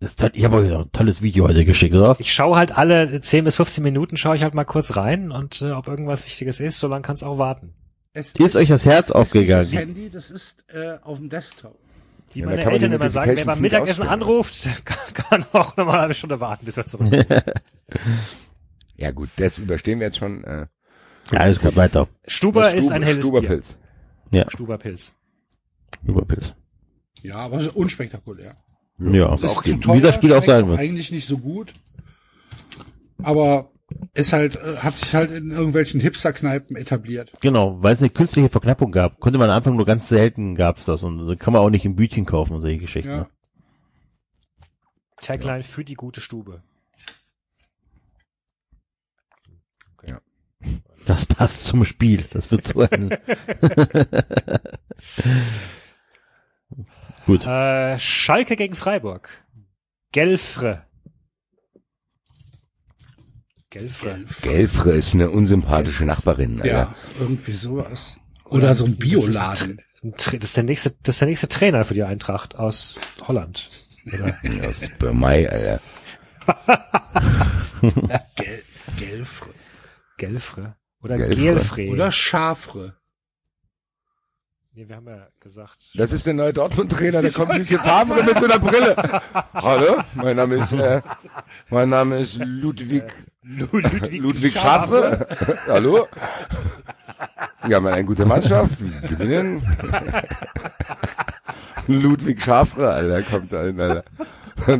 das, 0.00 0.16
toll- 0.16 0.30
ich 0.34 0.44
habe 0.44 0.56
euch 0.56 0.72
ein 0.72 0.90
tolles 0.92 1.20
Video 1.20 1.46
heute 1.48 1.64
geschickt, 1.66 1.94
oder? 1.94 2.16
Ich 2.18 2.32
schaue 2.32 2.56
halt 2.56 2.76
alle 2.76 3.20
10 3.20 3.44
bis 3.44 3.56
15 3.56 3.84
Minuten, 3.84 4.16
schaue 4.16 4.36
ich 4.36 4.42
halt 4.42 4.54
mal 4.54 4.64
kurz 4.64 4.96
rein 4.96 5.30
und 5.30 5.60
äh, 5.60 5.72
ob 5.72 5.88
irgendwas 5.88 6.24
Wichtiges 6.24 6.60
ist, 6.60 6.78
so 6.78 6.88
lange 6.88 7.02
kann 7.02 7.14
es 7.16 7.22
auch 7.22 7.36
warten. 7.38 7.74
Es 8.14 8.32
Hier 8.34 8.46
ist 8.46 8.56
euch 8.56 8.68
das 8.68 8.84
Herz 8.86 9.10
es 9.10 9.28
ist 9.28 9.34
nicht 9.34 9.50
Das 9.50 9.66
aufgegangen. 9.66 9.68
Handy, 9.88 10.10
das 10.10 10.30
ist 10.30 10.64
äh, 10.72 10.98
auf 11.02 11.18
dem 11.18 11.28
Desktop. 11.28 11.78
Wie 12.32 12.40
Ja, 12.40 12.46
meine 12.46 12.62
kann 12.62 12.72
man 12.72 12.78
die 12.78 12.84
Eltern 12.84 13.00
immer 13.00 13.10
sagen, 13.10 13.36
wer 13.36 13.44
beim 13.44 13.60
Mittagessen 13.60 14.06
anruft, 14.06 14.64
der 14.64 14.72
kann 15.14 15.44
auch 15.52 15.76
noch 15.76 15.84
mal 15.86 15.92
eine 15.92 16.00
halbe 16.02 16.14
Stunde 16.14 16.40
warten, 16.40 16.64
bis 16.64 16.76
er 16.76 16.86
zurück 16.86 17.08
Ja 18.96 19.10
gut, 19.10 19.28
das 19.36 19.58
überstehen 19.58 19.98
wir 20.00 20.06
jetzt 20.06 20.18
schon. 20.18 20.44
Äh, 20.44 20.66
Ja, 21.30 21.40
alles 21.40 21.60
gut, 21.60 21.76
weiter. 21.76 22.08
Stuber 22.26 22.68
Stube- 22.70 22.78
ist 22.78 22.90
ein 22.92 23.02
helles 23.02 23.16
Bier. 23.18 23.24
Stuberpilz. 23.24 23.76
Ja, 24.32 24.50
Stuberpilz. 24.50 25.14
Überpilz. 26.06 26.54
Ja, 27.22 27.36
aber 27.36 27.76
unspektakulär. 27.76 28.56
Ja, 28.98 29.34
Es 29.34 29.42
ist 29.42 29.50
auch 29.50 29.62
zu 29.62 29.74
wie 29.74 29.80
teuer, 29.80 30.00
das 30.00 30.14
Spiel 30.14 30.32
auch 30.32 30.44
sein 30.44 30.68
wird. 30.68 30.78
Eigentlich 30.78 31.10
nicht 31.12 31.26
so 31.26 31.38
gut. 31.38 31.72
Aber 33.22 33.70
ist 34.14 34.32
halt, 34.32 34.56
äh, 34.56 34.76
hat 34.78 34.96
sich 34.96 35.14
halt 35.14 35.30
in 35.30 35.50
irgendwelchen 35.50 36.00
Hipster-Kneipen 36.00 36.76
etabliert. 36.76 37.32
Genau, 37.40 37.82
weil 37.82 37.92
es 37.92 38.00
eine 38.00 38.10
künstliche 38.10 38.48
Verknappung 38.48 38.92
gab. 38.92 39.20
Konnte 39.20 39.38
man 39.38 39.50
am 39.50 39.56
Anfang 39.56 39.76
nur 39.76 39.86
ganz 39.86 40.08
selten 40.08 40.54
gab's 40.54 40.84
das 40.84 41.02
und 41.02 41.38
kann 41.38 41.52
man 41.52 41.62
auch 41.62 41.70
nicht 41.70 41.84
im 41.84 41.96
Bütchen 41.96 42.26
kaufen 42.26 42.54
und 42.54 42.60
solche 42.60 42.78
Geschichten. 42.78 43.10
Ja. 43.10 43.16
Ne? 43.18 43.26
Tagline 45.20 45.62
für 45.62 45.84
die 45.84 45.94
gute 45.94 46.20
Stube. 46.20 46.62
Das 51.06 51.26
passt 51.26 51.64
zum 51.64 51.84
Spiel. 51.84 52.24
Das 52.32 52.50
wird 52.50 52.64
so 52.64 52.80
ein. 52.80 53.10
Gut. 57.26 57.46
Äh, 57.46 57.98
Schalke 57.98 58.56
gegen 58.56 58.74
Freiburg. 58.74 59.44
Gelfre. 60.12 60.86
Gelfre. 63.72 64.22
Gelfre 64.42 64.92
ist 64.92 65.14
eine 65.14 65.30
unsympathische 65.30 66.04
Nachbarin. 66.04 66.60
Alter. 66.60 66.66
Ja, 66.68 66.94
irgendwie 67.18 67.52
sowas. 67.52 68.18
Oder 68.44 68.76
so 68.76 68.84
ein 68.84 68.96
Bioladen. 68.96 69.80
Das 70.02 70.26
ist 70.34 70.56
der 70.58 70.64
nächste, 70.64 70.90
das 71.02 71.14
ist 71.14 71.20
der 71.22 71.28
nächste 71.28 71.48
Trainer 71.48 71.84
für 71.84 71.94
die 71.94 72.02
Eintracht 72.02 72.54
aus 72.54 72.98
Holland. 73.26 73.70
Oder? 74.12 74.36
Aus 74.68 74.90
Burmai, 74.98 75.48
Alter. 75.48 75.80
Gel 78.34 78.62
Gelfre. 78.98 79.50
Gelfre. 80.18 80.76
Oder 81.02 81.16
Gelfre. 81.16 81.36
Gelfre. 81.40 81.88
Oder 81.88 82.12
Schafre. 82.12 82.96
Nee, 84.74 84.88
wir 84.88 84.96
haben 84.96 85.06
ja 85.06 85.26
gesagt. 85.38 85.90
Das 85.96 86.12
ist 86.12 86.26
der 86.26 86.32
neue 86.32 86.54
Dortmund-Trainer, 86.54 87.20
der 87.20 87.30
kommt 87.30 87.54
Lucien 87.58 87.78
Favre 87.78 88.22
mit 88.22 88.38
so 88.38 88.46
einer 88.46 88.58
Brille. 88.58 88.96
Hallo, 89.52 90.00
mein 90.14 90.36
Name 90.36 90.54
ist, 90.54 90.72
äh, 90.72 91.02
mein 91.68 91.90
Name 91.90 92.20
ist 92.20 92.38
Ludwig, 92.42 93.04
Ludwig, 93.42 94.12
Ludwig 94.22 94.54
Schafre. 94.54 95.26
Hallo. 95.68 96.08
Wir 97.66 97.76
haben 97.76 97.86
eine 97.86 98.06
gute 98.06 98.24
Mannschaft, 98.24 98.76
wir 98.80 99.08
gewinnen. 99.10 99.62
Ludwig 101.86 102.42
Schafre, 102.42 102.94
Alter, 102.94 103.22
kommt 103.24 103.52
da 103.52 103.64
hin, 103.64 103.78
Alter. 103.78 104.04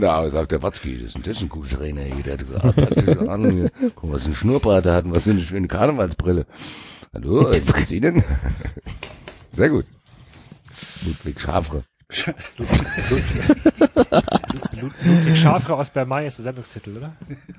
Da 0.00 0.30
sagt 0.30 0.52
der 0.52 0.62
Watzki, 0.62 0.96
das 0.96 1.08
ist 1.08 1.16
ein, 1.16 1.22
das 1.24 1.36
ist 1.36 1.42
ein 1.42 1.48
guter 1.50 1.76
Trainer 1.76 2.00
hier, 2.00 2.22
der 2.22 2.62
hat 2.62 2.78
taktische 2.78 3.30
Ahnung. 3.30 3.68
Guck 3.94 4.04
mal, 4.04 4.14
was 4.14 4.24
ein 4.24 4.34
Schnurrbart 4.34 4.86
hat 4.86 5.04
und 5.04 5.14
was 5.14 5.24
für 5.24 5.32
eine 5.32 5.40
schöne 5.40 5.68
Karnevalsbrille. 5.68 6.46
Hallo, 7.14 7.52
wie 7.52 7.60
geht's 7.60 7.92
Ihnen? 7.92 8.24
Sehr 9.52 9.70
gut. 9.70 9.86
Ludwig 11.04 11.40
Schafre. 11.40 11.84
Lud 12.56 12.68
Ludwig 15.02 15.36
Schafre 15.36 15.74
aus 15.74 15.90
Bermay 15.90 16.26
ist 16.26 16.38
der 16.38 16.44
Sendungstitel, 16.44 16.96
oder? 16.96 17.14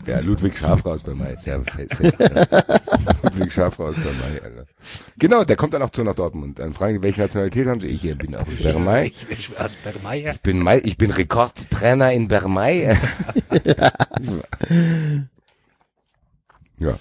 Ja, 0.06 0.20
Ludwig 0.20 0.58
Schafre 0.58 0.92
aus 0.92 1.04
Bermay. 1.04 1.36
Sehr, 1.38 1.62
sehr, 1.64 2.14
ja. 2.20 2.48
Ludwig 3.24 3.52
Schafre 3.52 3.86
aus 3.86 3.96
Bermay, 3.96 4.42
Alter. 4.44 4.66
Genau, 5.18 5.44
der 5.44 5.56
kommt 5.56 5.74
dann 5.74 5.82
auch 5.82 5.90
zu 5.90 6.04
nach 6.04 6.16
Dortmund. 6.16 6.60
Dann 6.60 6.74
fragen 6.74 6.96
die, 6.96 7.04
welche 7.04 7.22
Nationalität 7.22 7.68
haben 7.68 7.82
sie? 7.82 7.88
Ich 7.88 8.18
bin 8.18 8.36
aus 8.36 8.48
Bermay. 8.62 9.08
Ich 9.08 9.28
bin 9.28 9.38
aus 9.58 9.76
Bermay. 9.78 10.32
Ich 10.32 10.42
bin, 10.42 10.60
Mai, 10.60 10.82
ich 10.84 10.98
bin 10.98 11.12
Rekordtrainer 11.12 12.12
in 12.12 12.28
Bermay. 12.28 12.98
ja. 16.78 17.00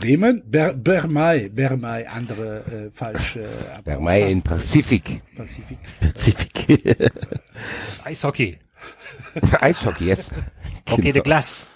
Bremen? 0.00 0.42
Ber 0.46 0.74
Bermay. 0.74 1.48
Bermay, 1.48 2.06
andere 2.06 2.64
äh, 2.66 2.90
falsche. 2.90 3.48
aber 3.72 3.82
Bermay 3.82 4.30
in 4.30 4.42
Pazifik. 4.42 5.22
Pazifik. 5.36 5.78
Pazifik. 6.00 6.80
Eishockey. 8.04 8.58
Eishockey, 9.60 10.06
yes. 10.06 10.30
Hockey 10.88 11.12
de 11.12 11.20
Glace. 11.20 11.68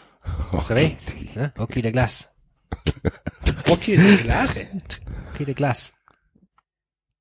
Vous 0.53 0.63
savez? 0.63 0.97
Ne? 1.35 1.53
Hockey 1.59 1.83
de 1.83 1.91
Glace. 1.91 2.31
Okay, 3.69 3.97
der 3.97 4.17
Glas. 4.19 4.67
Hockey 5.33 5.45
de 5.45 5.55
Glace. 5.55 5.93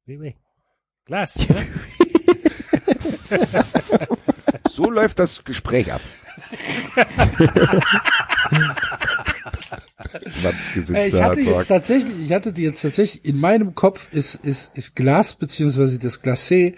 Oui, 0.07 0.17
oui. 0.17 0.35
Glace. 1.05 1.47
Ne? 1.47 1.67
So 4.69 4.89
läuft 4.89 5.19
das 5.19 5.43
Gespräch 5.43 5.91
ab. 5.91 6.01
Ich 11.05 11.21
hatte 11.21 11.41
jetzt 11.41 11.67
tatsächlich, 11.67 12.15
ich 12.25 12.31
hatte 12.31 12.53
die 12.53 12.63
jetzt 12.63 12.81
tatsächlich, 12.81 13.25
in 13.25 13.39
meinem 13.39 13.75
Kopf 13.75 14.11
ist, 14.11 14.35
ist, 14.35 14.75
ist 14.77 14.95
Glas, 14.95 15.35
beziehungsweise 15.35 15.99
das 15.99 16.23
Glacé, 16.23 16.75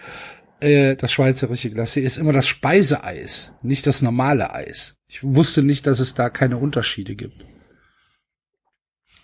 äh, 0.60 0.96
das 0.96 1.12
schweizerische 1.12 1.68
Glacé, 1.68 2.00
ist 2.00 2.18
immer 2.18 2.32
das 2.32 2.46
Speiseeis, 2.46 3.54
nicht 3.62 3.86
das 3.86 4.02
normale 4.02 4.52
Eis. 4.54 4.96
Ich 5.08 5.22
wusste 5.22 5.62
nicht, 5.62 5.86
dass 5.86 6.00
es 6.00 6.14
da 6.14 6.30
keine 6.30 6.56
Unterschiede 6.58 7.14
gibt. 7.14 7.44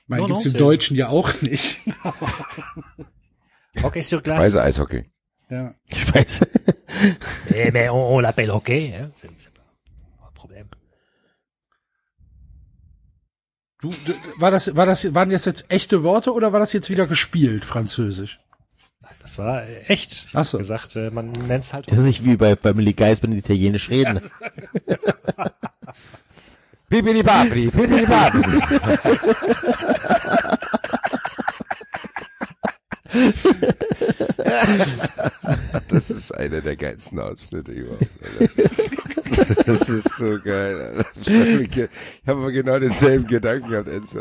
Meine, 0.07 0.23
No, 0.23 0.29
no, 0.29 0.35
gibt's 0.35 0.47
im 0.47 0.53
c'est- 0.53 0.59
Deutschen 0.59 0.97
ja 0.97 1.09
auch 1.09 1.33
nicht. 1.43 1.81
Hockey 3.83 4.03
sur 4.03 4.23
Glace. 4.23 4.41
Weise 4.41 4.63
Eishockey. 4.63 5.05
ja. 5.51 5.75
Ich 5.87 6.15
weiß. 6.15 6.41
Eh, 7.55 7.71
mais 7.71 7.91
on, 7.91 8.15
on 8.17 8.21
l'appelle 8.21 8.51
Hockey. 8.51 8.93
Hein? 8.95 9.13
C'est 9.21 9.29
c'est 9.39 9.53
pas 9.53 9.63
pas 10.19 10.27
un 10.29 10.33
problème. 10.33 10.67
Du, 13.81 13.91
du, 13.91 14.13
war 14.39 14.51
das, 14.51 14.75
war 14.75 14.87
das, 14.87 15.15
waren 15.15 15.31
das 15.31 15.45
jetzt 15.45 15.67
echte 15.69 16.03
Worte 16.03 16.33
oder 16.33 16.53
war 16.53 16.59
das 16.59 16.73
jetzt 16.73 16.91
wieder 16.91 17.07
gespielt, 17.07 17.65
Französisch? 17.65 18.41
Das 19.21 19.39
war 19.39 19.63
äh, 19.63 19.83
echt. 19.83 20.27
Ich 20.29 20.31
Ach 20.33 20.41
hab 20.41 20.47
so. 20.47 20.59
gesagt, 20.59 20.97
äh, 20.97 21.11
man 21.11 21.31
nennt's 21.31 21.73
halt 21.73 21.89
Das 21.89 21.99
ist 21.99 22.05
nicht 22.05 22.25
wie 22.25 22.37
bei 22.37 22.57
Family 22.57 22.93
Guys, 22.93 23.23
wenn 23.23 23.31
die 23.31 23.39
Italienisch 23.39 23.89
reden. 23.89 24.21
Bibidi 26.89 27.23
Babidi, 27.23 27.67
Bibidi 27.71 28.07
Babidi. 28.07 28.63
Das 35.89 36.11
ist 36.11 36.33
einer 36.33 36.61
der 36.61 36.77
geilsten 36.77 37.19
Ausschnitte 37.21 37.73
überhaupt. 37.73 38.07
Alter. 38.41 39.65
Das 39.67 39.89
ist 39.89 40.09
so 40.17 40.39
geil. 40.41 40.81
Alter. 40.81 41.07
Ich 41.25 42.27
habe 42.27 42.41
aber 42.41 42.53
genau 42.53 42.79
denselben 42.79 43.27
Gedanken 43.27 43.71
gehabt, 43.71 43.89
Enzo. 43.89 44.21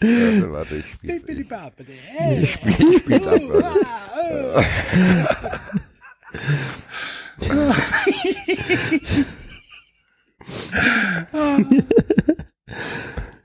Warte, 0.00 0.52
warte, 0.52 0.76
ich 0.76 0.86
spiel's. 0.92 1.22
Ich 2.40 2.52
spiel, 2.52 2.74
ich 2.92 2.98
spiel's 2.98 3.26
ab, 3.26 3.40
Leute. 3.48 3.68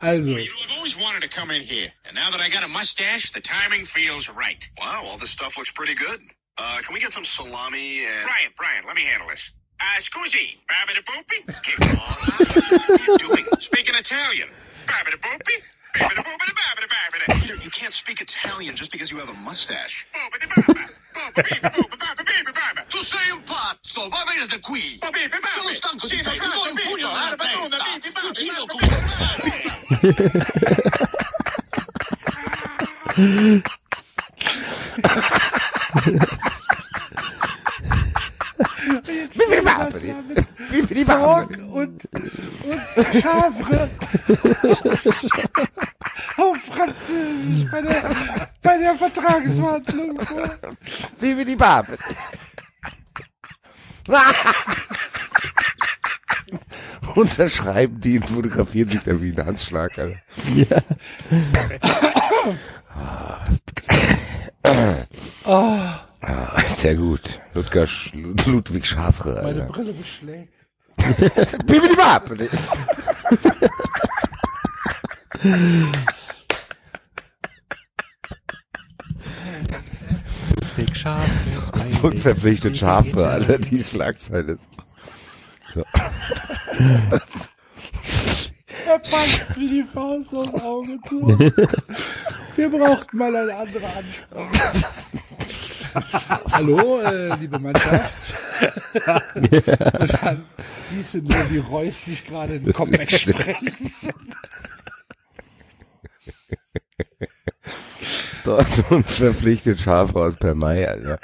Also, 0.04 0.32
I've 0.34 0.74
always 0.78 0.98
wanted 1.00 1.22
to 1.22 1.30
come 1.30 1.52
in 1.52 1.62
here, 1.62 1.88
and 2.08 2.16
now 2.16 2.32
that 2.32 2.42
I 2.42 2.50
got 2.50 2.64
a 2.64 2.68
mustache, 2.68 3.32
the 3.32 3.40
timing 3.40 3.86
feels 3.86 4.30
right. 4.34 4.68
Wow, 4.80 5.04
all 5.06 5.18
this 5.18 5.30
stuff 5.30 5.58
looks 5.58 5.72
pretty 5.72 5.94
good. 5.94 6.20
Uh, 6.58 6.80
can 6.84 6.94
we 6.94 7.00
get 7.00 7.12
some 7.12 7.24
salami 7.24 8.06
and... 8.06 8.24
Brian, 8.26 8.52
Brian, 8.58 8.84
let 8.88 8.96
me 8.96 9.04
handle 9.04 9.30
this. 9.30 9.54
Uh, 9.80 10.00
scusi, 10.00 10.58
babida 10.66 11.02
boopy? 11.06 11.46
Che 11.62 11.76
cosa? 11.78 12.32
What 12.46 12.90
are 12.90 13.12
you 13.12 13.18
doing? 13.18 13.46
Speaking 13.60 13.96
Italian. 13.96 14.50
Babida 14.88 15.18
boopy? 15.22 15.62
Babida 15.94 16.22
boopida 16.24 16.54
babida 16.56 16.88
babida. 16.88 17.26
Peter, 17.42 17.56
you 17.64 17.70
can't 17.70 17.94
speak 17.94 18.22
Italian 18.22 18.76
just 18.76 18.92
because 18.92 19.12
you 19.12 19.18
have 19.20 19.30
a 19.30 19.34
mustache. 19.44 20.08
Boopity 20.14 20.48
baba. 20.48 20.74
Boopity 21.14 21.60
boopa 21.70 21.98
baba. 22.54 22.86
Tu 22.90 23.04
sei 23.04 23.32
un 23.32 23.44
pazzo, 23.44 24.10
va 24.10 24.24
via 24.28 24.46
da 24.46 24.60
qui. 24.60 25.00
Sono 25.48 25.70
stanco 25.70 26.08
di 26.08 26.22
te, 26.22 26.32
ti 26.32 26.40
do 26.40 26.46
un 26.70 26.76
pugno 26.76 27.12
nella 27.12 27.36
testa. 27.36 27.78
Fucilo 28.14 28.66
con 28.66 28.80
questa... 28.80 29.10
Bibidi 40.72 41.04
Sorg 41.04 41.50
Babidi. 41.50 41.64
und, 41.64 42.10
und 42.14 43.22
Schafre 43.22 43.90
auf 46.38 46.58
Französisch 46.58 47.72
bei 47.72 47.82
der, 47.82 48.16
bei 48.62 48.78
der 48.78 48.96
Vertragsverhandlung. 48.96 50.20
Bibidi 51.20 51.56
Babidi. 51.56 52.04
unterschreiben 57.16 58.00
die 58.00 58.20
und 58.20 58.30
fotografieren 58.30 58.90
sich 58.90 59.02
dann 59.04 59.22
wie 59.22 59.32
ein 59.32 59.46
Handschlag. 59.46 59.98
Alter. 59.98 60.18
Ah, 66.22 66.62
sehr 66.70 66.96
gut. 66.96 67.40
Ludger, 67.54 67.84
Sch- 67.84 68.16
Lud- 68.16 68.46
Ludwig 68.46 68.86
Schafre. 68.86 69.42
Meine 69.44 69.62
Alter. 69.64 69.74
Brille 69.74 69.94
beschlägt. 69.94 70.54
Big 80.76 80.96
Shark 80.96 81.28
is 81.50 81.72
waiting. 81.74 82.02
Unverpflichtet 82.02 82.78
Schafre, 82.78 83.28
Alter, 83.28 83.58
die 83.60 83.84
Schlagzeile. 83.84 84.58
So. 85.74 85.84
Er 88.88 89.00
passt 89.00 89.56
wie 89.58 89.68
die 89.70 89.84
Faust 89.84 90.34
aufs 90.34 90.54
Auge 90.62 90.98
zu. 91.08 91.28
Wir 92.56 92.70
brauchten 92.70 93.18
mal 93.18 93.34
eine 93.34 93.56
andere 93.56 93.86
Ansprache. 93.88 94.86
Hallo, 96.52 97.02
äh, 97.02 97.36
liebe 97.36 97.60
Mannschaft. 97.60 98.34
Und 99.36 99.52
dann 100.24 100.46
siehst 100.84 101.16
du 101.16 101.22
nur, 101.22 101.52
wie 101.52 101.58
Reus 101.58 102.06
sich 102.06 102.26
gerade 102.26 102.60
den 102.60 102.74
Kopf 102.74 102.92
wegsprengt. 102.92 104.14
Dort 108.44 108.92
unverpflichtet 108.92 109.80
Schafre 109.80 110.24
aus 110.24 110.36
per 110.36 110.56
Mai, 110.56 110.88
Alter. 110.88 111.20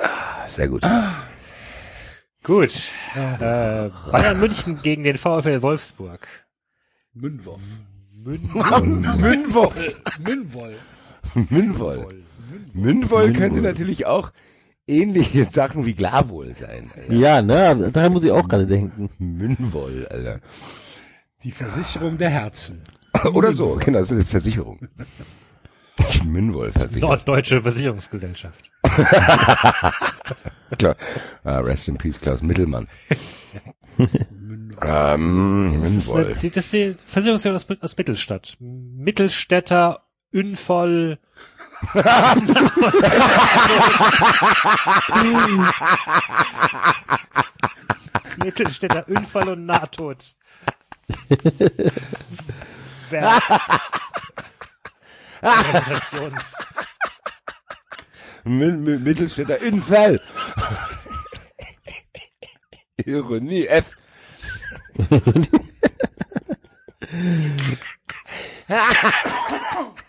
Ah, 0.00 0.48
Sehr 0.48 0.68
gut. 0.68 0.82
Gut. 2.42 2.90
Äh, 3.14 3.90
Bayern 4.12 4.38
München 4.38 4.82
gegen 4.82 5.02
den 5.02 5.16
VfL 5.16 5.62
Wolfsburg. 5.62 6.28
Münwurf. 7.14 7.62
Münwoll. 8.12 8.80
Münwoll. 9.16 9.94
Münwoll. 10.18 10.78
Münwoll 11.34 12.25
könnte 13.32 13.60
natürlich 13.60 14.06
auch 14.06 14.32
ähnliche 14.86 15.44
Sachen 15.50 15.84
wie 15.86 15.94
Glavol 15.94 16.54
sein. 16.56 16.90
Alter. 16.94 17.14
Ja, 17.14 17.42
ne, 17.42 17.90
daran 17.92 18.12
muss 18.12 18.22
ich 18.24 18.30
auch 18.30 18.46
gerade 18.48 18.66
denken. 18.66 19.10
Münwoll, 19.18 20.06
Alter. 20.08 20.40
Die 21.42 21.50
Versicherung 21.52 22.18
der 22.18 22.30
Herzen. 22.30 22.82
Oder 23.32 23.52
so, 23.52 23.78
genau, 23.82 23.98
das 23.98 24.08
ist 24.10 24.16
eine 24.16 24.24
Versicherung. 24.24 24.88
Münwoll-Versicherung. 26.26 27.08
Norddeutsche 27.10 27.62
Versicherungsgesellschaft. 27.62 28.70
Klar. 30.78 30.96
Ah, 31.44 31.58
rest 31.60 31.88
in 31.88 31.96
peace, 31.96 32.20
Klaus 32.20 32.42
Mittelmann. 32.42 32.86
ähm, 34.82 35.80
Das 35.82 35.92
ist, 35.92 36.12
eine, 36.12 36.34
das 36.34 36.56
ist 36.56 36.72
die 36.72 36.96
Versicherungsgesellschaft 37.04 37.70
aus, 37.70 37.78
aus 37.82 37.96
Mittelstadt. 37.96 38.56
Mittelstädter, 38.60 40.02
Unfall. 40.32 41.18
Mittelstädter 48.42 49.06
Unfall 49.08 49.48
und 49.50 49.66
Nahtod. 49.66 50.34
Wer 53.10 53.40
Mi- 58.44 58.98
Mittelstädter 58.98 59.60
Unfall. 59.62 60.20
Ironie 63.04 63.66
F. 63.66 63.96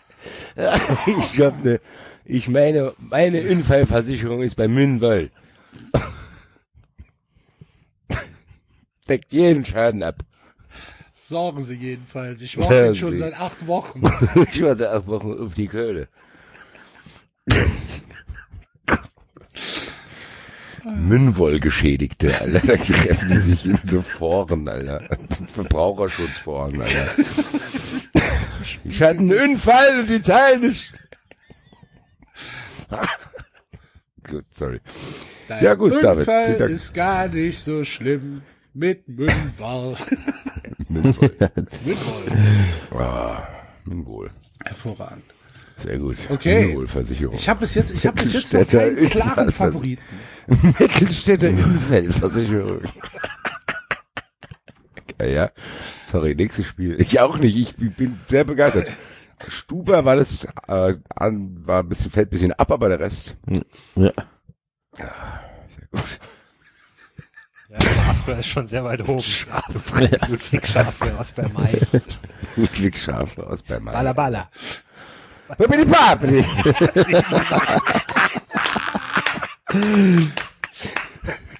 ich 1.06 1.40
hab 1.40 1.64
ne, 1.64 1.80
ich 2.24 2.48
meine, 2.48 2.92
meine 2.98 3.48
Unfallversicherung 3.48 4.42
ist 4.42 4.56
bei 4.56 4.66
Münwoll. 4.66 5.30
Deckt 9.08 9.32
jeden 9.32 9.64
Schaden 9.64 10.02
ab. 10.02 10.16
Sorgen 11.22 11.62
Sie 11.62 11.76
jedenfalls. 11.76 12.42
Ich 12.42 12.58
warte 12.58 12.74
jetzt 12.74 12.98
schon 12.98 13.16
seit 13.16 13.38
acht 13.38 13.66
Wochen. 13.66 14.02
ich 14.52 14.62
warte 14.62 14.90
acht 14.90 15.06
Wochen 15.06 15.40
auf 15.40 15.54
die 15.54 15.68
Köhle. 15.68 16.08
Münnwoll-Geschädigte, 20.96 22.40
Alter. 22.40 22.60
Da 22.66 22.76
treffen 22.76 23.28
die 23.30 23.38
sich 23.40 23.66
in 23.66 23.78
so 23.84 24.02
Foren, 24.02 24.68
Alter. 24.68 25.08
Verbraucherschutzforen, 25.54 26.80
Alter. 26.80 27.08
Ich 28.84 29.02
hatte 29.02 29.18
einen 29.20 29.32
Unfall 29.52 30.00
und 30.00 30.10
die 30.10 30.22
zahlen 30.22 30.62
nicht. 30.62 30.92
gut, 34.28 34.44
sorry. 34.50 34.80
Dein 35.48 35.64
Ja, 35.64 35.74
gut, 35.74 35.92
David, 36.02 36.18
Unfall 36.20 36.46
vielen 36.46 36.58
Dank. 36.58 36.70
ist 36.70 36.94
gar 36.94 37.28
nicht 37.28 37.58
so 37.58 37.84
schlimm 37.84 38.42
mit 38.74 39.08
Münwall. 39.08 39.96
Münnwoll. 40.88 41.36
Münwoll. 41.84 42.26
Ah, 42.98 43.46
Münnwohl. 43.84 44.30
Hervorragend. 44.64 45.24
Sehr 45.78 45.98
gut. 45.98 46.16
Okay. 46.28 46.66
Münnwohl-Versicherung. 46.66 47.36
Ich 47.36 47.48
habe 47.48 47.60
bis 47.60 47.74
jetzt, 47.76 47.94
ich 47.94 48.06
habe 48.06 48.20
bis 48.20 48.32
jetzt 48.32 48.52
noch 48.52 48.66
keinen 48.66 49.08
klaren 49.08 49.52
Favoriten. 49.52 50.02
Mittelstädter 50.78 51.50
Unfallversicherung. 51.50 52.80
Ja, 55.20 55.26
ja. 55.26 55.50
Sorry, 56.10 56.34
nächstes 56.34 56.66
Spiel. 56.66 57.00
Ich 57.00 57.20
auch 57.20 57.38
nicht. 57.38 57.56
Ich 57.56 57.76
bin 57.76 58.18
sehr 58.28 58.44
begeistert. 58.44 58.88
Stuber 59.46 60.04
war 60.04 60.16
das, 60.16 60.48
äh, 60.66 60.94
an, 61.14 61.66
war 61.66 61.82
ein 61.82 61.88
bisschen, 61.88 62.10
fällt 62.10 62.28
ein 62.28 62.30
bisschen 62.30 62.52
ab, 62.52 62.72
aber 62.72 62.88
der 62.88 62.98
Rest. 62.98 63.36
Ja. 63.94 64.12
Sehr 64.96 65.88
gut. 65.92 66.20
Ja, 67.70 67.80
Schafre 67.80 68.32
ist 68.32 68.46
schon 68.46 68.66
sehr 68.66 68.82
weit 68.82 69.02
oben. 69.02 69.22
Ludwig 70.28 70.66
Schafre 70.66 71.18
aus 71.18 71.32
Bermay. 71.32 71.78
Ludwig 72.56 72.98
Schafe 72.98 73.46
aus 73.46 73.62
Berlin. 73.62 73.92
Balla 73.92 74.12
Balla. 74.12 74.50
Babidi 75.56 75.84
Babidi. 75.84 76.44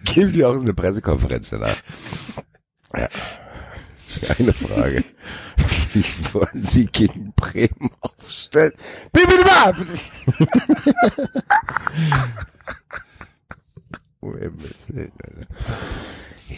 Geben 0.04 0.32
Sie 0.32 0.44
auch 0.44 0.54
eine 0.54 0.74
Pressekonferenz 0.74 1.50
danach. 1.50 1.76
Ja. 2.94 3.08
Eine 4.38 4.52
Frage. 4.52 5.02
Wie 5.92 6.04
wollen 6.32 6.62
Sie 6.62 6.86
gegen 6.86 7.32
Bremen 7.34 7.90
aufstellen? 8.00 8.72
Babidi 9.12 9.44
Babidi. 9.44 10.00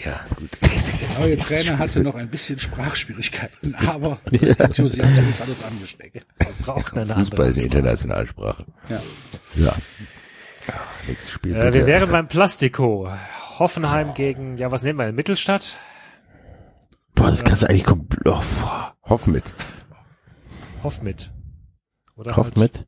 Ja, 0.04 0.24
gut. 0.36 0.50
Der 0.62 1.20
neue 1.20 1.36
Trainer 1.38 1.78
hatte 1.78 2.00
noch 2.00 2.14
ein 2.14 2.28
bisschen 2.28 2.58
Sprachschwierigkeiten, 2.58 3.74
aber 3.74 4.18
Enthusiasmus 4.30 5.28
ist 5.28 5.40
alles 5.40 5.64
angesteckt. 5.64 6.26
Braucht 6.64 6.96
eine 6.96 7.14
Fußball 7.14 7.48
ist 7.48 7.56
eine 7.56 7.66
Internationalsprache. 7.66 8.66
Ja. 8.88 9.00
Ja. 9.56 9.74
ja 10.68 10.74
nächstes 11.08 11.30
Spiel. 11.30 11.56
Äh, 11.56 11.74
wir 11.74 11.86
wären 11.86 12.10
beim 12.10 12.28
Plastiko. 12.28 13.10
Hoffenheim 13.58 14.14
gegen, 14.14 14.56
ja, 14.56 14.70
was 14.70 14.82
nehmen 14.82 14.98
wir? 14.98 15.12
Mittelstadt? 15.12 15.78
Boah, 17.14 17.30
das 17.30 17.44
kannst 17.44 17.62
du 17.62 17.68
eigentlich 17.68 17.84
komplett, 17.84 18.26
oh. 18.26 18.42
Hoff 19.02 19.26
mit. 19.26 19.52
Hoff 20.82 21.02
mit. 21.02 21.30
Oder 22.16 22.36
Hoff 22.36 22.46
halt- 22.46 22.56
mit. 22.56 22.86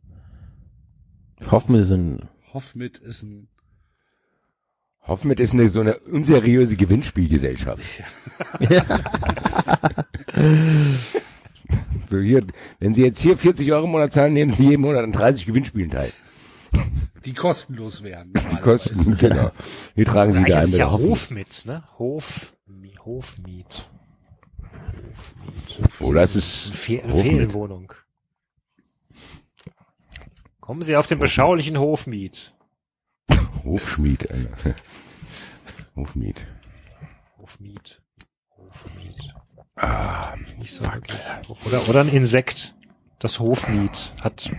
Hoff 1.51 1.69
mit 1.69 1.83
ist 1.83 1.91
ein, 1.91 2.29
Hoffmit 2.55 2.99
ist 2.99 3.23
ein, 3.23 3.49
Hoff 5.07 5.25
mit 5.25 5.41
ist 5.41 5.53
eine 5.53 5.69
so 5.69 5.81
eine 5.81 5.99
unseriöse 6.01 6.77
Gewinnspielgesellschaft. 6.77 7.83
so 12.09 12.19
hier, 12.19 12.47
wenn 12.79 12.95
Sie 12.95 13.03
jetzt 13.03 13.21
hier 13.21 13.37
40 13.37 13.73
Euro 13.73 13.85
im 13.87 13.91
Monat 13.91 14.13
zahlen, 14.13 14.33
nehmen 14.33 14.51
Sie 14.53 14.69
jeden 14.69 14.83
Monat 14.83 15.03
an 15.05 15.13
30 15.13 15.47
Gewinnspielen 15.47 15.91
teil. 15.91 16.13
die 17.25 17.35
kostenlos 17.35 18.03
wären. 18.03 18.33
Die 18.53 18.57
kosten, 18.57 19.17
genau. 19.17 19.51
Die 19.97 20.05
tragen 20.05 20.33
Sie 20.33 20.43
da 20.45 20.59
ein 20.59 20.65
ist 20.65 20.67
es 20.67 20.71
mit 20.73 20.79
ja 20.79 20.85
der 20.87 20.93
Hoff. 20.93 21.01
Hof 21.03 21.31
mit, 21.31 21.67
ne? 21.67 21.83
Hof, 21.99 22.55
Mi- 22.67 22.97
Hofmiet. 23.05 23.89
Oh, 26.01 26.13
das 26.13 26.37
ist 26.37 26.67
Eine 26.67 26.75
Fe. 26.77 27.03
Ferienwohnung. 27.09 27.93
Kommen 30.61 30.83
Sie 30.83 30.97
auf 30.97 31.07
den 31.09 31.19
beschaulichen 31.19 31.77
Hofmiet. 31.79 32.55
Hofschmied, 33.65 34.31
Alter. 34.31 34.75
Hofmied. 35.97 36.47
Hofmiet. 37.39 38.03
Hofmiet. 38.57 39.35
Ah, 39.77 40.35
Nicht 40.59 40.73
so 40.75 40.85
wirklich. 40.85 41.19
Oder, 41.67 41.89
oder 41.89 42.01
ein 42.01 42.09
Insekt. 42.09 42.75
Das 43.19 43.39
Hofmiet 43.41 44.13
hat 44.23 44.51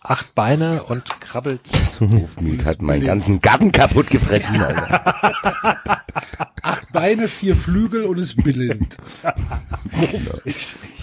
acht 0.00 0.34
Beine 0.34 0.84
und 0.84 1.20
krabbelt. 1.20 1.60
Hofmied 2.00 2.64
hat 2.64 2.80
meinen 2.82 3.04
ganzen 3.04 3.40
Garten 3.40 3.72
kaputt 3.72 4.08
gefressen, 4.08 4.60
Alter. 4.62 6.02
Beine, 6.92 7.28
vier 7.28 7.56
Flügel 7.56 8.04
und 8.04 8.18
ist 8.18 8.36
blind. 8.42 8.96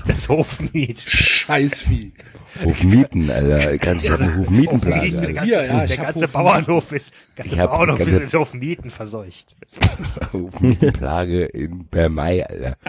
Das 0.07 0.27
Hofmiet. 0.29 0.99
Scheißvieh. 0.99 2.13
Hofmieten, 2.63 3.29
Alter. 3.29 3.77
Kannst 3.77 4.07
du 4.07 4.13
eine 4.13 4.37
Hofmietenplage, 4.37 5.11
Der 5.11 5.19
Alter. 5.19 5.33
ganze, 5.33 5.51
ja, 5.51 5.83
ich 5.83 5.87
der 5.95 5.97
ganze. 5.97 6.27
Bauernhof 6.27 6.91
ist, 6.91 7.13
ganze 7.35 7.53
Ich 7.55 7.59
hab 7.59 7.71
Bauernhof 7.71 7.99
ganze- 7.99 8.15
ist 8.15 8.21
ins 8.21 8.33
Hofmieten 8.33 8.89
verseucht. 8.89 9.55
Hofmietenplage 10.33 11.45
in 11.45 11.85
Bermei, 11.87 12.45
Alter. 12.45 12.77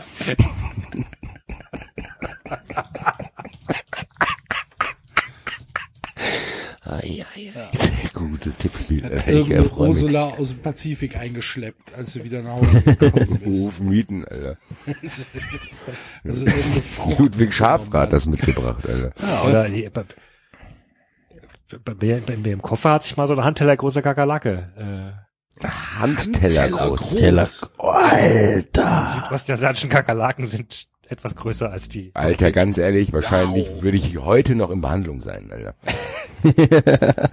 Ai, 6.83 7.25
ai, 7.37 7.53
ai. 7.55 7.77
Sehr 7.77 8.11
gutes 8.15 8.57
Tippspiel. 8.57 9.05
Alter. 9.05 9.29
Ich 9.29 9.49
mich. 9.49 9.73
Ursula 9.77 10.29
aus 10.29 10.49
dem 10.51 10.61
Pazifik 10.63 11.15
eingeschleppt, 11.17 11.95
als 11.95 12.15
sie 12.15 12.25
wieder 12.25 12.41
nach 12.41 12.53
Hause 12.55 12.81
gekommen 12.83 13.43
ist. 13.45 13.61
Hofmieten, 13.65 14.25
Alter. 14.25 14.57
Also. 16.25 16.45
Ludwig 17.19 17.53
Schafrat 17.55 18.03
hat 18.03 18.13
das 18.13 18.27
mitgebracht, 18.27 18.87
Alter. 18.89 19.13
Oder 19.49 19.69
die, 19.69 19.89
bei, 19.91 20.05
bei, 21.85 21.95
mir, 22.01 22.21
bei 22.27 22.37
mir 22.37 22.53
im 22.55 22.63
Koffer 22.63 22.93
hat 22.93 23.05
sich 23.05 23.17
mal 23.17 23.27
so 23.27 23.35
eine 23.35 23.45
Handteller 23.45 23.77
große 23.77 24.03
Kakerlake. 24.03 25.15
Äh, 25.63 25.67
Handteller 25.67 26.63
Handteller 26.63 26.69
groß. 26.71 26.99
groß. 27.01 27.15
Teller. 27.17 27.47
Oh, 27.79 27.89
Alter. 27.89 29.23
südostasiatischen 29.25 29.91
Kakerlaken 29.91 30.45
sind 30.47 30.89
etwas 31.11 31.37
größer 31.37 31.71
als 31.71 31.89
die. 31.89 32.13
Alter, 32.15 32.51
ganz 32.53 32.79
ehrlich, 32.79 33.13
wahrscheinlich 33.13 33.67
würde 33.83 33.97
ich 33.97 34.19
heute 34.19 34.55
noch 34.55 34.71
in 34.71 34.81
Behandlung 34.81 35.21
sein, 35.21 35.51
Alter. 35.51 35.75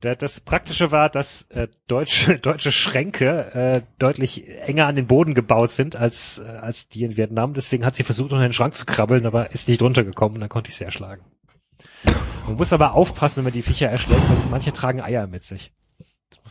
Das 0.00 0.40
Praktische 0.40 0.92
war, 0.92 1.08
dass 1.08 1.42
äh, 1.50 1.68
deutsche, 1.88 2.38
deutsche 2.40 2.70
Schränke 2.70 3.54
äh, 3.54 3.82
deutlich 3.98 4.48
enger 4.60 4.86
an 4.86 4.94
den 4.94 5.06
Boden 5.06 5.34
gebaut 5.34 5.70
sind 5.70 5.96
als, 5.96 6.38
äh, 6.38 6.42
als 6.42 6.88
die 6.88 7.02
in 7.02 7.16
Vietnam. 7.16 7.54
Deswegen 7.54 7.84
hat 7.84 7.96
sie 7.96 8.02
versucht, 8.02 8.32
unter 8.32 8.46
den 8.46 8.52
Schrank 8.52 8.74
zu 8.74 8.86
krabbeln, 8.86 9.26
aber 9.26 9.52
ist 9.52 9.68
nicht 9.68 9.82
runtergekommen 9.82 10.36
und 10.36 10.40
dann 10.40 10.48
konnte 10.48 10.70
ich 10.70 10.76
sie 10.76 10.84
erschlagen. 10.84 11.22
Man 12.46 12.56
muss 12.56 12.72
aber 12.72 12.94
aufpassen, 12.94 13.38
wenn 13.38 13.44
man 13.44 13.52
die 13.52 13.62
Viecher 13.62 13.88
erschlägt, 13.88 14.28
weil 14.28 14.36
manche 14.50 14.72
tragen 14.72 15.00
Eier 15.00 15.26
mit 15.26 15.44
sich. 15.44 15.72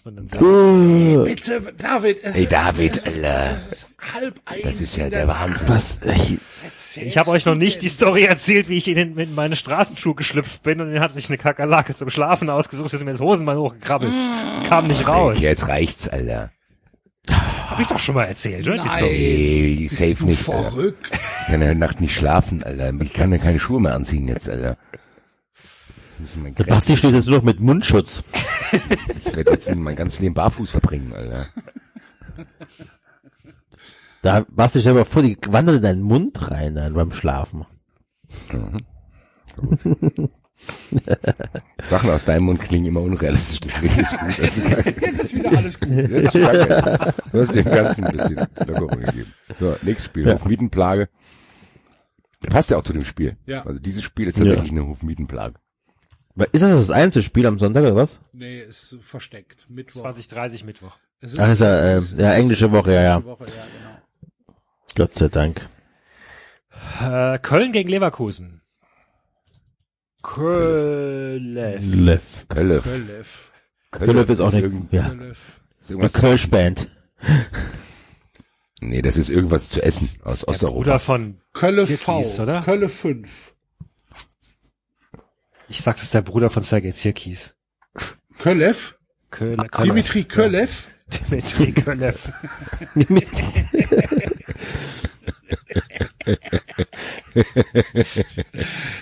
Man 0.05 0.15
dann 0.17 0.27
sagen. 0.27 1.23
Bitte, 1.23 1.73
David, 1.79 2.19
es 2.23 2.35
Ey, 2.35 2.45
David, 2.45 2.93
es 2.95 3.07
ist, 3.07 3.15
Alter. 3.25 3.51
Es 3.55 3.71
ist 3.71 3.89
halb 4.13 4.39
eins. 4.45 4.61
Das 4.61 4.79
ist 4.79 4.95
ja 4.97 5.09
der 5.09 5.27
Wahnsinn. 5.27 5.67
Was? 5.67 5.97
Ich, 6.03 7.01
Ich 7.01 7.17
habe 7.17 7.31
euch 7.31 7.47
noch 7.47 7.55
nicht 7.55 7.81
die 7.81 7.89
Story 7.89 8.25
erzählt, 8.25 8.69
wie 8.69 8.77
ich 8.77 8.87
in, 8.87 8.95
den, 8.95 9.17
in 9.17 9.33
meine 9.33 9.55
Straßenschuhe 9.55 10.13
geschlüpft 10.13 10.61
bin 10.61 10.79
und 10.79 10.93
dann 10.93 11.01
hat 11.01 11.11
sich 11.11 11.27
eine 11.27 11.39
Kakerlake 11.39 11.95
zum 11.95 12.11
Schlafen 12.11 12.51
ausgesucht, 12.51 12.93
ist 12.93 13.03
mir 13.03 13.13
das 13.13 13.19
Hosenbein 13.19 13.57
hochgekrabbelt. 13.57 14.13
Kam 14.69 14.87
nicht 14.87 15.07
raus. 15.07 15.39
Jetzt 15.41 15.67
reicht's, 15.67 16.07
Alter. 16.07 16.51
Hab 17.31 17.79
ich 17.79 17.87
doch 17.87 17.97
schon 17.97 18.13
mal 18.13 18.25
erzählt, 18.25 18.67
oder? 18.67 18.77
Die 18.77 18.87
Nein. 18.87 18.97
Story. 18.97 19.11
Ey, 19.15 19.75
Bist 19.89 19.97
safe 19.97 20.13
du 20.13 20.25
nicht, 20.27 20.47
Alter. 20.49 20.69
verrückt? 20.69 21.11
Ich 21.41 21.47
kann 21.47 21.61
ja 21.63 21.73
Nacht 21.73 21.99
nicht 21.99 22.13
schlafen, 22.13 22.61
Alter. 22.63 22.93
Ich 23.01 23.11
kann 23.13 23.31
ja 23.31 23.39
keine 23.39 23.59
Schuhe 23.59 23.81
mehr 23.81 23.95
anziehen 23.95 24.27
jetzt, 24.27 24.47
Alter. 24.47 24.77
Jetzt 26.19 26.67
Basti 26.67 26.97
steht 26.97 27.13
jetzt 27.13 27.27
nur 27.27 27.37
noch 27.37 27.45
mit 27.45 27.59
Mundschutz. 27.59 28.23
Ich 29.25 29.35
werde 29.35 29.51
jetzt 29.51 29.73
mein 29.73 29.95
ganzes 29.95 30.19
Leben 30.19 30.33
barfuß 30.33 30.69
verbringen, 30.69 31.13
Alter. 31.13 31.45
Da 34.21 34.45
Basti, 34.49 34.79
stell 34.81 34.93
dir 34.93 34.99
mal 34.99 35.05
vor, 35.05 35.21
die 35.21 35.37
wandert 35.47 35.77
in 35.77 35.81
deinen 35.81 36.01
Mund 36.01 36.49
rein 36.49 36.75
dann 36.75 36.93
beim 36.93 37.13
Schlafen. 37.13 37.65
Sachen 41.89 42.09
aus 42.09 42.23
deinem 42.25 42.45
Mund 42.45 42.59
klingen 42.59 42.87
immer 42.87 43.01
unrealistisch, 43.01 43.59
deswegen 43.61 43.99
ist 43.99 44.17
gut. 44.17 44.39
Das 44.39 44.57
ist 44.57 45.01
Jetzt 45.01 45.19
ist 45.21 45.35
wieder 45.35 45.57
alles 45.57 45.79
gut. 45.79 45.89
Jetzt 45.89 46.35
ist. 46.35 46.35
Du 46.35 47.39
hast 47.39 47.55
dem 47.55 47.65
Ganzen 47.65 48.03
ein 48.05 48.17
bisschen 48.17 48.47
Lockerung 48.65 48.99
gegeben. 48.99 49.33
So, 49.59 49.75
nächstes 49.83 50.05
Spiel. 50.05 50.33
Hofmietenplage. 50.33 51.09
Der 52.43 52.49
passt 52.49 52.69
ja 52.69 52.77
auch 52.77 52.83
zu 52.83 52.93
dem 52.93 53.05
Spiel. 53.05 53.37
Ja. 53.45 53.65
Also 53.65 53.79
dieses 53.79 54.03
Spiel 54.03 54.27
ist 54.27 54.37
tatsächlich 54.37 54.71
eine 54.71 54.85
Hofmietenplage. 54.85 55.55
Ist 56.51 56.61
das 56.61 56.87
das 56.87 56.89
einzige 56.91 57.23
Spiel 57.23 57.45
am 57.45 57.59
Sonntag 57.59 57.81
oder 57.83 57.95
was? 57.95 58.19
Nee, 58.33 58.59
ist 58.59 58.97
versteckt. 59.01 59.69
Mittwoch. 59.69 60.01
2030 60.01 60.65
Mittwoch. 60.65 60.97
Es 61.21 61.33
ist, 61.33 61.39
Ach, 61.39 61.53
ist 61.53 61.59
ja, 61.61 61.75
äh, 61.75 61.93
es 61.95 62.03
ist- 62.11 62.19
ja, 62.19 62.33
englische 62.33 62.71
Woche, 62.71 62.93
ja, 62.93 63.01
ja. 63.01 63.23
Woche, 63.23 63.45
ja, 63.45 63.51
genau. 63.53 64.53
Gott 64.95 65.15
sei 65.15 65.27
Dank. 65.29 65.67
Äh, 67.01 67.39
Köln 67.39 67.71
gegen 67.71 67.89
Leverkusen. 67.89 68.61
Köln. 70.21 71.53
Kölle. 72.49 72.81
Köllev. 72.81 73.51
Köln 73.91 74.17
ist 74.27 74.39
auch 74.41 74.51
nicht, 74.51 74.71
ja. 74.91 75.11
Eine 75.89 76.09
Kölsch-Band. 76.09 76.89
nee, 78.81 79.01
das 79.01 79.17
ist 79.17 79.29
irgendwas 79.29 79.69
zu 79.69 79.81
essen 79.81 80.19
aus 80.23 80.39
Der 80.41 80.49
Osteuropa. 80.49 80.77
Bruder 80.79 80.99
von, 80.99 81.37
Kölle 81.53 81.85
Zirkis, 81.85 82.35
V. 82.37 82.43
oder? 82.43 82.61
Kölle 82.61 82.89
5. 82.89 83.54
ich 85.69 85.81
sag, 85.81 85.95
das 85.95 86.03
ist 86.05 86.13
der 86.13 86.21
Bruder 86.21 86.49
von 86.49 86.63
Sergei 86.63 86.91
Zirkis. 86.91 87.55
Köllev? 88.39 88.97
Köln, 89.31 89.61
Dimitri 89.83 90.23
Köllev? 90.23 90.87
Dimitri 91.07 91.71
Kölev. 91.71 92.31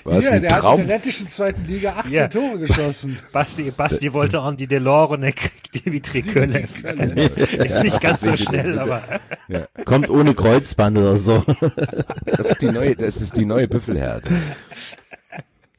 Was 0.03 0.25
ja, 0.25 0.31
ein 0.31 0.41
der 0.41 0.51
hat 0.51 0.57
in 0.57 0.61
Traum. 0.63 0.77
der 0.87 0.97
lettischen 0.97 1.29
zweiten 1.29 1.65
Liga 1.67 1.93
18 1.97 2.11
Ja. 2.13 2.27
Tore 2.27 2.59
geschossen. 2.59 3.17
Basti, 3.31 3.71
Basti 3.71 4.13
wollte 4.13 4.39
an 4.39 4.57
die 4.57 4.67
Delors 4.67 5.11
und 5.11 5.23
er 5.23 5.31
kriegt 5.31 5.85
Dimitri 5.85 6.21
Kölev. 6.21 6.83
Ist 6.83 7.81
nicht 7.83 8.01
ganz 8.01 8.21
so 8.21 8.35
schnell, 8.35 8.77
aber 8.79 9.03
Kommt 9.85 10.09
ohne 10.09 10.33
Kreuzband 10.33 10.97
oder 10.97 11.17
so. 11.17 11.43
Das 12.25 12.51
ist 12.51 12.61
die 12.61 12.71
neue, 12.71 12.95
das 12.95 13.21
ist 13.21 13.37
die 13.37 13.45
neue 13.45 13.67
Büffelherde. 13.67 14.29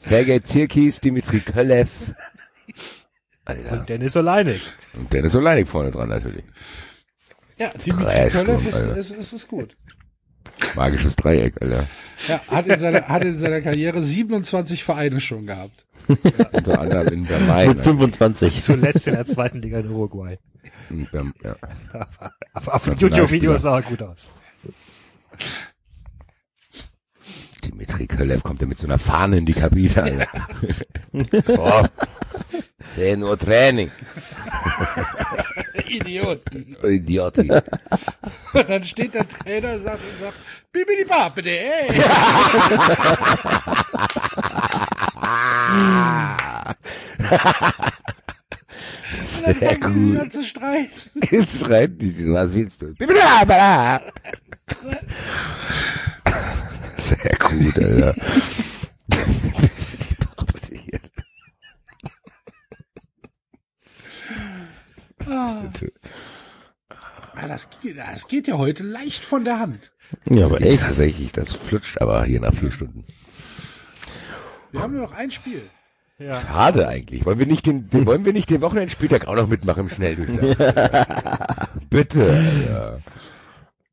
Sergei 0.09 0.39
Zirkis, 0.41 1.01
Dimitri 1.01 1.41
Kölev. 1.41 1.89
Alter. 3.45 3.85
Dennis 3.89 4.17
Oleinik. 4.17 4.61
Und 4.95 5.13
Dennis 5.13 5.35
Oleinik 5.35 5.69
vorne 5.69 5.91
dran 5.91 6.09
natürlich. 6.09 6.45
Ja, 7.59 7.71
Dimitri 7.71 8.31
Köllev 8.31 8.67
ist, 8.67 8.79
ist, 8.79 9.11
ist, 9.13 9.33
ist 9.33 9.49
gut. 9.49 9.77
Magisches 10.77 11.17
Dreieck, 11.17 11.61
Alter. 11.61 11.87
Ja, 12.29 12.41
hat 12.51 12.67
in 12.67 12.79
seiner, 12.79 13.09
hat 13.09 13.25
in 13.25 13.39
seiner 13.39 13.61
Karriere 13.61 14.03
27 14.03 14.85
Vereine 14.85 15.21
schon 15.21 15.47
gehabt. 15.47 15.85
Unter 16.53 16.81
anderem 16.81 17.09
in 17.13 17.25
Berlin. 17.25 17.69
Mit 17.71 17.81
25. 17.81 18.63
Zuletzt 18.63 19.07
in 19.09 19.15
der 19.15 19.25
zweiten 19.25 19.61
Liga 19.63 19.81
in 19.81 19.89
Uruguay. 19.91 20.39
In 20.91 21.07
Berm- 21.07 21.35
ja. 21.43 21.57
Aber 22.53 22.75
auf 22.75 22.85
dem 22.85 22.95
YouTube-Video 22.97 23.57
sah 23.57 23.77
er 23.77 23.83
gut 23.83 24.03
aus. 24.03 24.31
Dimitri 27.65 28.07
Kölev 28.07 28.43
kommt 28.43 28.61
ja 28.61 28.67
mit 28.67 28.79
so 28.79 28.87
einer 28.87 28.99
Fahne 28.99 29.39
in 29.39 29.47
die 29.47 29.53
Kabine, 29.55 30.03
Alter. 30.03 30.29
oh, 31.59 31.85
10 32.95 33.23
Uhr 33.23 33.39
Training. 33.39 33.91
Idioten. 35.89 36.77
Idioten. 36.83 37.51
Und 38.53 38.69
dann 38.69 38.85
steht 38.85 39.15
der 39.15 39.27
Trainer 39.29 39.75
und 39.75 39.81
sagt, 39.81 40.01
und 40.01 40.21
sagt 40.25 40.37
Bibidi 40.73 41.05
Babidi, 41.05 41.51
ey. 41.51 41.89
Und 49.37 49.47
dann 49.47 49.59
Sehr 49.59 49.71
fangen 49.81 49.95
die 49.95 50.11
gut. 50.13 50.21
an 50.21 50.31
zu 50.31 50.45
streiten. 50.45 51.21
Jetzt 51.31 51.59
schreien 51.61 51.99
die 51.99 52.11
sich, 52.11 52.27
was 52.29 52.55
willst 52.55 52.83
du? 52.83 52.95
Sehr 57.05 57.19
gut, 57.39 57.79
Alter. 57.79 58.15
Ah, 67.35 67.47
das, 67.47 67.69
geht, 67.81 67.99
das 67.99 68.27
geht 68.29 68.49
ja 68.49 68.57
heute 68.57 68.85
leicht 68.85 69.23
von 69.23 69.45
der 69.45 69.59
Hand. 69.59 69.93
Ja, 70.31 70.47
aber 70.47 70.63
echt. 70.63 70.81
Tatsächlich, 70.81 71.33
das 71.33 71.53
flutscht 71.53 72.01
aber 72.01 72.25
hier 72.25 72.41
nach 72.41 72.55
vier 72.55 72.71
Stunden. 72.73 73.05
Wir 74.73 74.81
haben 74.81 74.95
nur 74.95 75.03
noch 75.03 75.13
ein 75.13 75.31
Spiel. 75.31 75.69
Schade 76.19 76.89
eigentlich. 76.89 77.27
Wollen 77.27 77.39
wir 77.39 77.47
nicht 77.47 77.67
den, 77.67 77.91
den 77.91 78.07
wollen 78.07 78.25
wir 78.25 78.33
nicht 78.33 78.49
den 78.49 78.63
Wochenendspieltag 78.63 79.27
auch 79.29 79.35
noch 79.35 79.49
mitmachen 79.49 79.81
im 79.81 79.91
Schnelldurchlauf? 79.91 80.57
Bitte. 81.91 82.31
Alter. 82.31 83.01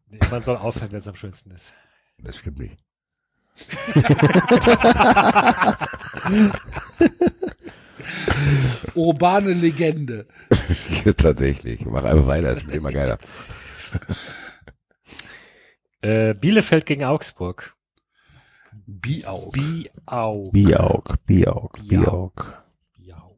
Nee, 0.10 0.19
Man 0.29 0.44
soll 0.44 0.56
aufhören, 0.58 0.92
wenn 0.92 0.99
es 0.99 1.08
am 1.08 1.15
schönsten 1.15 1.51
ist. 1.51 1.74
Das 2.19 2.38
stimmt 2.38 2.60
nicht. 2.60 2.77
Urbane 8.96 9.53
Legende. 9.53 10.28
Tatsächlich. 11.17 11.85
Mach 11.85 12.03
einfach 12.03 12.28
weiter, 12.28 12.50
es 12.50 12.66
wird 12.66 12.76
immer 12.76 12.92
geiler. 12.92 13.17
Äh, 16.03 16.34
Bielefeld 16.34 16.88
gegen 16.88 17.03
Augsburg. 17.03 17.76
Biau. 18.88 19.51
Biau. 19.51 20.50
Biauk, 20.51 21.24
Biauk, 21.28 21.78
Biauk. 21.88 22.64
Biau. 22.98 23.38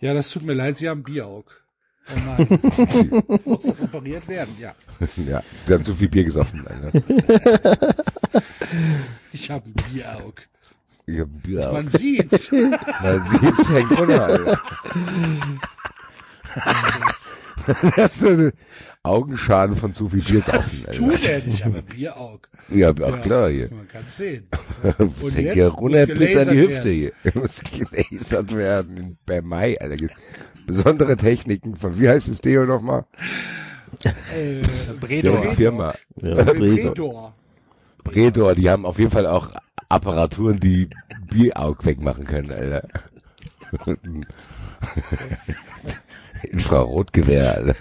Ja, 0.00 0.14
das 0.14 0.30
tut 0.30 0.42
mir 0.42 0.54
leid, 0.54 0.78
Sie 0.78 0.88
haben 0.88 1.04
Biauk. 1.04 1.64
Oh 2.08 2.18
nein. 2.24 2.60
Muss 3.44 3.66
repariert 3.66 4.28
werden, 4.28 4.54
ja. 4.60 4.74
ja, 5.28 5.42
wir 5.66 5.74
haben 5.74 5.84
zu 5.84 5.94
viel 5.94 6.08
Bier 6.08 6.24
gesoffen. 6.24 6.64
Alter. 6.66 7.94
Ich 9.32 9.50
habe 9.50 9.68
ein 9.68 9.74
Bieraug. 9.74 10.42
Ich 11.08 11.20
hab 11.20 11.28
ein 11.28 11.40
Bier 11.40 11.70
Man 11.70 11.88
sieht's. 11.88 12.50
Man 12.50 13.24
sieht's, 13.24 13.70
hängt 13.70 13.96
runter, 13.96 14.24
Alter. 14.24 14.60
Das 17.96 18.12
ist 18.14 18.20
so 18.20 18.28
ein 18.28 18.52
Augenschaden 19.04 19.76
von 19.76 19.94
zu 19.94 20.08
viel 20.08 20.20
Bier 20.20 20.42
Was 20.48 20.82
saufen, 20.82 20.96
tut 20.96 21.28
er 21.28 21.44
nicht? 21.44 21.64
Aber 21.64 21.82
Bieraug. 21.82 22.48
Ja, 22.70 22.90
auch 22.90 23.20
klar 23.20 23.50
hier. 23.50 23.72
Man 23.72 23.86
kann's 23.86 24.16
sehen. 24.16 24.48
Das 24.82 24.96
Und 24.98 25.14
hängt 25.32 25.36
jetzt 25.36 25.54
hier 25.54 25.68
runter 25.68 26.06
bis 26.06 26.36
an 26.36 26.48
die 26.50 26.58
Hüfte 26.58 26.90
hier. 26.90 27.12
Muss 27.34 27.62
gelasert 27.62 28.52
werden. 28.52 29.16
Bei 29.24 29.40
Mai, 29.40 29.78
Alter. 29.80 30.08
Besondere 30.66 31.16
Techniken 31.16 31.76
von, 31.76 31.98
wie 31.98 32.08
heißt 32.08 32.28
das 32.28 32.40
Deo 32.40 32.64
nochmal? 32.66 33.04
Äh, 34.04 34.62
Bredor. 35.00 35.42
Die 35.42 35.56
Firma. 35.56 35.94
Ja, 36.20 36.34
Bredor. 36.42 36.54
Bredor. 36.54 37.34
Bredor, 38.04 38.54
die 38.54 38.68
haben 38.68 38.84
auf 38.84 38.98
jeden 38.98 39.10
Fall 39.10 39.26
auch 39.26 39.50
Apparaturen, 39.88 40.58
die 40.60 40.88
Bieraug 41.30 41.84
wegmachen 41.84 42.24
können, 42.24 42.50
Alter. 42.50 42.88
Infrarotgewehr, 46.42 47.54
Alter. 47.54 47.76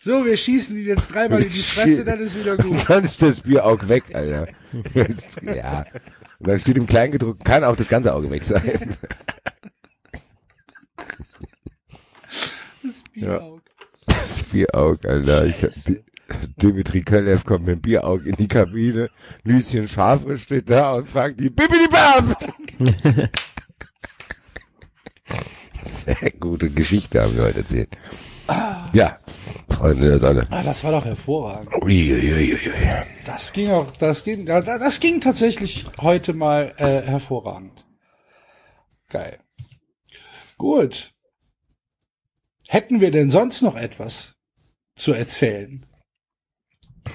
So, 0.00 0.24
wir 0.24 0.36
schießen 0.36 0.76
ihn 0.76 0.86
jetzt 0.86 1.12
dreimal 1.12 1.42
in 1.42 1.52
die 1.52 1.62
Fresse, 1.62 2.04
dann 2.04 2.20
ist 2.20 2.38
wieder 2.38 2.56
gut. 2.56 2.78
Dann 2.88 3.04
ist 3.04 3.20
das 3.20 3.42
Bieraug 3.42 3.88
weg, 3.88 4.04
Alter. 4.14 4.48
Ja. 5.42 5.84
Und 6.38 6.48
dann 6.48 6.58
steht 6.58 6.76
im 6.76 6.86
Kleingedruckten, 6.86 7.44
kann 7.44 7.64
auch 7.64 7.76
das 7.76 7.88
ganze 7.88 8.14
Auge 8.14 8.30
weg 8.30 8.44
sein. 8.44 8.96
Das 12.80 13.02
Bieraug. 13.12 13.60
Das 14.06 14.42
Bieraug, 14.44 15.04
Alter. 15.04 15.44
Ich. 15.44 15.56
Dimitri 16.56 17.02
Köllev 17.02 17.44
kommt 17.44 17.66
mit 17.66 17.76
dem 17.76 17.80
Bieraug 17.80 18.24
in 18.24 18.36
die 18.36 18.48
Kabine. 18.48 19.10
Lucien 19.44 19.88
Schafre 19.88 20.38
steht 20.38 20.70
da 20.70 20.94
und 20.94 21.08
fragt 21.08 21.40
die 21.40 21.50
Bibidi 21.50 21.88
Bab. 21.88 22.38
Sehr 25.84 26.30
gute 26.38 26.70
Geschichte 26.70 27.22
haben 27.22 27.36
wir 27.36 27.44
heute 27.44 27.60
erzählt. 27.60 27.96
Ja, 28.92 29.18
Freunde 29.68 30.08
der 30.08 30.18
Sonne. 30.18 30.46
Ah, 30.50 30.62
das 30.62 30.82
war 30.84 30.92
doch 30.92 31.04
hervorragend. 31.04 31.72
Uiuiuiui. 31.82 32.58
Das 33.26 33.52
ging 33.52 33.70
auch, 33.70 33.90
das 33.98 34.24
ging, 34.24 34.46
das 34.46 35.00
ging 35.00 35.20
tatsächlich 35.20 35.86
heute 36.00 36.32
mal 36.32 36.72
äh, 36.78 37.02
hervorragend. 37.02 37.84
Geil. 39.08 39.38
Gut. 40.56 41.12
Hätten 42.66 43.00
wir 43.00 43.10
denn 43.10 43.30
sonst 43.30 43.62
noch 43.62 43.76
etwas 43.76 44.34
zu 44.96 45.12
erzählen? 45.12 45.82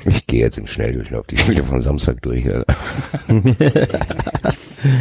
Ich 0.06 0.26
gehe 0.26 0.40
jetzt 0.40 0.58
im 0.58 0.66
Schnelldurchlauf 0.66 1.28
die 1.28 1.38
Spiele 1.38 1.64
von 1.64 1.82
Samstag 1.82 2.22
durch. 2.24 2.46
Alter. 2.52 2.76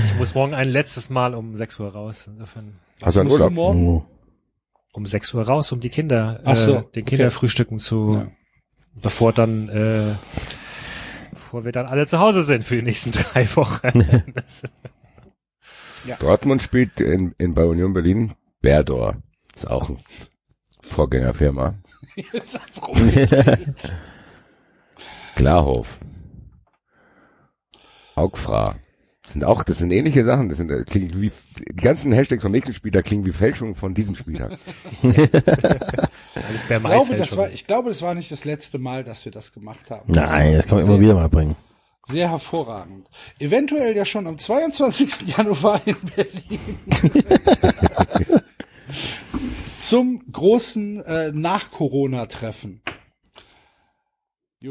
Ich 0.04 0.14
muss 0.16 0.34
morgen 0.34 0.54
ein 0.54 0.68
letztes 0.68 1.08
Mal 1.10 1.34
um 1.34 1.56
6 1.56 1.80
Uhr 1.80 1.92
raus. 1.92 2.28
Insofern 2.28 2.78
Hast 3.00 3.16
du 3.16 3.20
einen 3.20 3.30
Urlaub? 3.30 3.52
morgen? 3.52 4.04
Um 4.92 5.06
6 5.06 5.32
Uhr 5.34 5.44
raus, 5.46 5.72
um 5.72 5.80
die 5.80 5.88
Kinder, 5.88 6.40
Ach 6.44 6.54
so, 6.56 6.72
äh, 6.76 6.82
den 6.82 7.02
okay. 7.02 7.02
Kinderfrühstücken 7.02 7.78
zu, 7.78 8.08
Ja. 8.12 8.30
bevor 8.94 9.32
dann, 9.32 9.68
äh, 9.70 10.14
bevor 11.30 11.64
wir 11.64 11.72
dann 11.72 11.86
alle 11.86 12.06
zu 12.06 12.20
Hause 12.20 12.42
sind 12.42 12.62
für 12.62 12.76
die 12.76 12.82
nächsten 12.82 13.10
drei 13.12 13.46
Wochen. 13.56 14.22
Dortmund 16.20 16.60
spielt 16.62 17.00
in, 17.00 17.34
in 17.38 17.54
bei 17.54 17.64
Union 17.64 17.92
Berlin 17.94 18.34
Berdor. 18.60 19.16
Ist 19.54 19.70
auch 19.70 19.88
ein 19.88 19.98
Vorgängerfirma. 20.82 21.74
Klarhof. 25.34 25.98
Augfra. 28.14 28.76
Das 29.32 29.40
sind 29.40 29.44
auch, 29.44 29.64
das 29.64 29.78
sind 29.78 29.90
ähnliche 29.92 30.24
Sachen. 30.24 30.50
Das 30.50 30.58
sind, 30.58 30.70
äh, 30.70 30.84
klingt 30.84 31.18
wie, 31.18 31.32
die 31.56 31.74
ganzen 31.76 32.12
Hashtags 32.12 32.42
vom 32.42 32.52
nächsten 32.52 32.74
Spieltag 32.74 33.06
klingen 33.06 33.24
wie 33.24 33.32
Fälschungen 33.32 33.74
von 33.74 33.94
diesem 33.94 34.14
Spieltag. 34.14 34.58
Alles 35.02 35.16
Ich 36.60 36.66
glaube, 36.66 37.16
das 37.16 37.34
war, 37.38 37.50
ich 37.50 37.66
glaube, 37.66 37.88
das 37.88 38.02
war 38.02 38.12
nicht 38.12 38.30
das 38.30 38.44
letzte 38.44 38.78
Mal, 38.78 39.04
dass 39.04 39.24
wir 39.24 39.32
das 39.32 39.54
gemacht 39.54 39.90
haben. 39.90 40.12
Nein, 40.12 40.52
das 40.52 40.66
kann 40.66 40.76
man 40.76 40.86
immer 40.86 41.00
wieder 41.00 41.14
mal 41.14 41.30
bringen. 41.30 41.56
Sehr 42.04 42.28
hervorragend. 42.28 43.08
Eventuell 43.38 43.96
ja 43.96 44.04
schon 44.04 44.26
am 44.26 44.38
22. 44.38 45.22
Januar 45.38 45.80
in 45.86 45.96
Berlin. 46.14 46.60
Zum 49.80 50.20
großen 50.30 51.02
äh, 51.06 51.32
Nach-Corona-Treffen. 51.32 52.82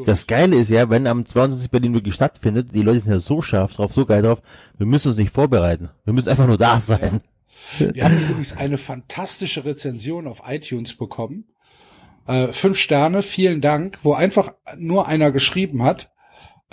Das 0.06 0.28
Geile 0.28 0.56
ist 0.56 0.70
ja, 0.70 0.90
wenn 0.90 1.08
am 1.08 1.26
22. 1.26 1.70
Berlin 1.70 1.94
wirklich 1.94 2.16
stattfindet, 2.16 2.70
die 2.74 2.82
Leute 2.82 3.02
sind 3.02 3.12
ja 3.12 3.20
so 3.20 3.42
scharf 3.42 3.74
drauf, 3.74 3.94
so 3.94 4.06
geil 4.06 4.22
drauf, 4.22 4.42
wir 4.78 4.86
müssen 4.86 5.10
uns 5.10 5.18
nicht 5.18 5.34
vorbereiten. 5.34 5.90
Wir 6.06 6.14
müssen 6.14 6.30
einfach 6.30 6.48
nur 6.48 6.58
da 6.58 6.80
sein. 6.82 7.22
Wir 7.78 8.04
haben 8.04 8.18
übrigens 8.18 8.58
eine 8.58 8.78
fantastische 8.78 9.66
Rezension 9.66 10.28
auf 10.28 10.44
iTunes 10.48 10.96
bekommen. 10.96 11.46
Äh, 12.28 12.48
fünf 12.48 12.78
Sterne, 12.78 13.22
vielen 13.22 13.62
Dank, 13.62 14.00
wo 14.04 14.14
einfach 14.14 14.54
nur 14.78 15.08
einer 15.08 15.32
geschrieben 15.32 15.84
hat. 15.84 16.12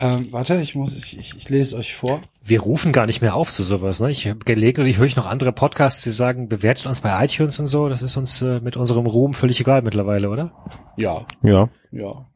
Ähm, 0.00 0.28
warte, 0.30 0.60
ich 0.60 0.76
muss, 0.76 0.94
ich, 0.94 1.18
ich, 1.18 1.36
ich 1.36 1.48
lese 1.48 1.74
es 1.74 1.80
euch 1.80 1.94
vor. 1.96 2.22
Wir 2.42 2.60
rufen 2.60 2.92
gar 2.92 3.06
nicht 3.06 3.20
mehr 3.20 3.34
auf 3.34 3.52
zu 3.52 3.64
sowas. 3.64 4.00
Ne? 4.00 4.12
Ich 4.12 4.28
habe 4.28 4.38
gelegentlich 4.44 4.98
höre 4.98 5.06
ich 5.06 5.16
noch 5.16 5.26
andere 5.26 5.50
Podcasts, 5.52 6.04
die 6.04 6.10
sagen, 6.10 6.48
bewertet 6.48 6.86
uns 6.86 7.00
bei 7.00 7.24
iTunes 7.24 7.58
und 7.58 7.66
so. 7.66 7.88
Das 7.88 8.02
ist 8.02 8.16
uns 8.16 8.40
äh, 8.42 8.60
mit 8.60 8.76
unserem 8.76 9.06
Ruhm 9.06 9.34
völlig 9.34 9.58
egal 9.60 9.82
mittlerweile, 9.82 10.30
oder? 10.30 10.52
Ja, 10.96 11.26
Ja. 11.42 11.68
ja. 11.90 12.26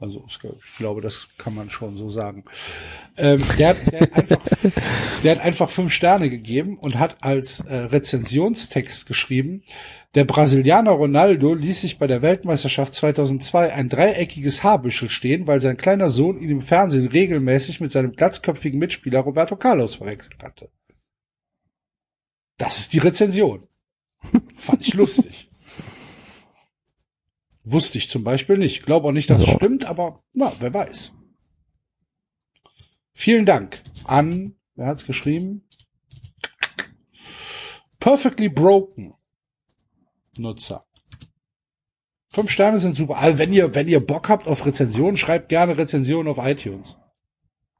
Also 0.00 0.24
ich 0.28 0.38
glaub- 0.38 0.58
ich 0.64 0.76
glaube, 0.76 1.00
das 1.00 1.28
kann 1.38 1.54
man 1.54 1.70
schon 1.70 1.96
so 1.96 2.08
sagen. 2.08 2.44
Ähm, 3.16 3.42
der, 3.58 3.70
hat, 3.70 3.92
der, 3.92 4.00
hat 4.00 4.12
einfach, 4.14 4.38
der 5.24 5.36
hat 5.36 5.44
einfach 5.44 5.70
fünf 5.70 5.92
Sterne 5.92 6.30
gegeben 6.30 6.78
und 6.78 6.98
hat 6.98 7.16
als 7.20 7.60
äh, 7.60 7.74
Rezensionstext 7.76 9.06
geschrieben, 9.06 9.62
der 10.14 10.24
Brasilianer 10.24 10.92
Ronaldo 10.92 11.52
ließ 11.52 11.82
sich 11.82 11.98
bei 11.98 12.06
der 12.06 12.22
Weltmeisterschaft 12.22 12.94
2002 12.94 13.72
ein 13.74 13.88
dreieckiges 13.88 14.62
Haarbüschel 14.62 15.10
stehen, 15.10 15.46
weil 15.46 15.60
sein 15.60 15.76
kleiner 15.76 16.08
Sohn 16.08 16.40
ihn 16.40 16.50
im 16.50 16.62
Fernsehen 16.62 17.08
regelmäßig 17.08 17.80
mit 17.80 17.92
seinem 17.92 18.12
glatzköpfigen 18.12 18.78
Mitspieler 18.78 19.20
Roberto 19.20 19.56
Carlos 19.56 19.96
verwechselt 19.96 20.42
hatte. 20.42 20.70
Das 22.56 22.78
ist 22.78 22.92
die 22.92 22.98
Rezension. 22.98 23.64
Fand 24.56 24.80
ich 24.80 24.94
lustig. 24.94 25.47
Wusste 27.70 27.98
ich 27.98 28.08
zum 28.08 28.24
Beispiel 28.24 28.56
nicht. 28.56 28.84
Glaube 28.86 29.08
auch 29.08 29.12
nicht, 29.12 29.28
dass 29.30 29.42
es 29.42 29.48
stimmt, 29.48 29.84
aber 29.84 30.22
na, 30.32 30.52
wer 30.60 30.72
weiß. 30.72 31.12
Vielen 33.12 33.46
Dank 33.46 33.82
an, 34.04 34.54
wer 34.74 34.86
hat's 34.86 35.06
geschrieben? 35.06 35.68
Perfectly 38.00 38.48
Broken 38.48 39.14
Nutzer. 40.38 40.84
Fünf 42.30 42.50
Sterne 42.50 42.78
sind 42.78 42.94
super. 42.94 43.16
Also 43.18 43.38
wenn 43.38 43.52
ihr, 43.52 43.74
wenn 43.74 43.88
ihr 43.88 44.00
Bock 44.04 44.28
habt 44.28 44.46
auf 44.46 44.64
Rezensionen, 44.64 45.16
schreibt 45.16 45.48
gerne 45.48 45.76
Rezensionen 45.76 46.28
auf 46.28 46.38
iTunes. 46.38 46.96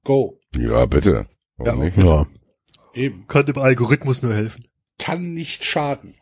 Go. 0.05 0.41
Ja, 0.57 0.87
bitte. 0.87 1.29
Warum 1.57 1.79
Ja. 1.81 1.85
nicht? 1.85 1.97
Ja. 1.99 2.27
Eben. 2.95 3.27
Kann 3.29 3.47
dem 3.47 3.59
Algorithmus 3.59 4.23
nur 4.23 4.35
helfen. 4.35 4.67
Kann 4.99 5.35
nicht 5.35 5.65
schaden. 5.65 6.15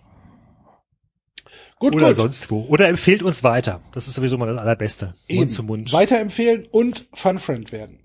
Gut, 1.78 1.94
Oder 1.94 2.08
gut. 2.08 2.16
sonst 2.16 2.50
wo. 2.50 2.62
Oder 2.68 2.88
empfehlt 2.88 3.22
uns 3.22 3.44
weiter. 3.44 3.80
Das 3.92 4.08
ist 4.08 4.14
sowieso 4.14 4.38
mal 4.38 4.46
das 4.48 4.56
Allerbeste. 4.58 5.14
Eben. 5.28 5.40
Mund 5.40 5.50
zu 5.50 5.62
Mund. 5.62 5.92
Weiterempfehlen 5.92 6.66
und 6.70 7.06
Funfriend 7.12 7.70
werden. 7.72 8.00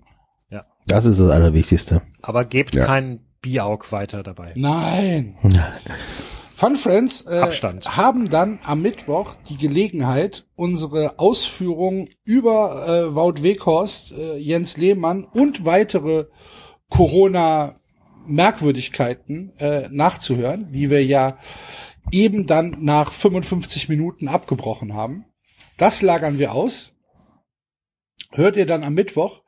Das 0.88 1.04
ist 1.04 1.20
das 1.20 1.30
Allerwichtigste. 1.30 2.02
Aber 2.22 2.44
gebt 2.44 2.74
Ja. 2.74 2.84
keinen 2.84 3.20
Biauk 3.40 3.92
weiter 3.92 4.24
dabei. 4.24 4.52
Nein. 4.56 5.36
Fun 6.56 6.74
Friends 6.74 7.24
äh, 7.26 7.38
Abstand. 7.38 7.96
haben 7.96 8.30
dann 8.30 8.58
am 8.64 8.82
Mittwoch 8.82 9.36
die 9.48 9.56
Gelegenheit, 9.56 10.44
unsere 10.56 11.20
Ausführungen 11.20 12.08
über 12.24 12.84
äh, 12.88 13.14
Wout 13.14 13.42
Weghorst, 13.44 14.10
äh, 14.12 14.36
Jens 14.38 14.76
Lehmann 14.76 15.22
und 15.24 15.64
weitere 15.64 16.24
Corona-Merkwürdigkeiten 16.88 19.52
äh, 19.58 19.88
nachzuhören, 19.90 20.72
die 20.72 20.90
wir 20.90 21.04
ja 21.04 21.38
eben 22.10 22.46
dann 22.46 22.78
nach 22.80 23.12
55 23.12 23.88
Minuten 23.88 24.28
abgebrochen 24.28 24.94
haben. 24.94 25.24
Das 25.78 26.02
lagern 26.02 26.38
wir 26.38 26.52
aus. 26.52 26.92
Hört 28.30 28.56
ihr 28.56 28.66
dann 28.66 28.84
am 28.84 28.94
Mittwoch. 28.94 29.42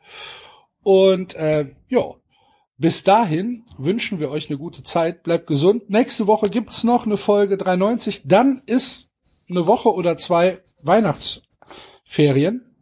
Und 0.83 1.35
äh, 1.35 1.71
ja, 1.89 2.15
bis 2.77 3.05
dahin 3.05 3.65
wünschen 3.79 4.21
wir 4.21 4.31
euch 4.31 4.49
eine 4.49 4.59
gute 4.59 4.83
Zeit. 4.83 5.23
Bleibt 5.23 5.47
gesund. 5.47 5.91
Nächste 5.91 6.27
Woche 6.27 6.51
gibt's 6.51 6.85
noch 6.85 7.07
eine 7.07 7.17
Folge 7.17 7.57
93. 7.57 8.23
Dann 8.27 8.63
ist 8.67 9.11
eine 9.49 9.67
Woche 9.67 9.93
oder 9.93 10.17
zwei 10.17 10.61
Weihnachtsferien. 10.83 12.75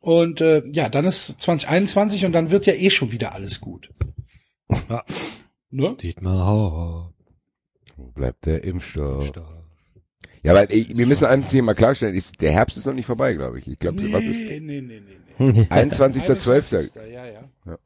Und 0.00 0.40
äh, 0.40 0.62
ja, 0.70 0.88
dann 0.88 1.04
ist 1.04 1.40
2021 1.40 2.24
und 2.24 2.32
dann 2.32 2.50
wird 2.50 2.66
ja 2.66 2.74
eh 2.74 2.90
schon 2.90 3.10
wieder 3.10 3.34
alles 3.34 3.60
gut. 3.60 3.92
Ja. 4.88 5.04
Ne? 5.70 5.96
Dietmar 6.00 6.46
Hopp. 6.46 7.15
Wo 7.96 8.04
bleibt 8.06 8.46
der 8.46 8.64
Impfstoff? 8.64 9.32
Ja, 10.42 10.52
aber 10.52 10.70
ich, 10.70 10.96
wir 10.96 11.06
müssen 11.06 11.24
ein 11.24 11.46
Thema 11.46 11.74
klarstellen. 11.74 12.14
Ist, 12.14 12.40
der 12.40 12.52
Herbst 12.52 12.76
ist 12.76 12.86
noch 12.86 12.92
nicht 12.92 13.06
vorbei, 13.06 13.32
glaube 13.32 13.58
ich. 13.58 13.66
Ich 13.66 13.78
glaube, 13.78 14.00
was 14.12 14.22
ist 14.22 14.50
Nee, 14.50 14.60
nee, 14.60 14.80
nee, 14.80 15.02
nee, 15.38 15.52
nee. 15.52 15.62
21.12. 15.70 17.10
Ja, 17.10 17.26
ja. 17.26 17.78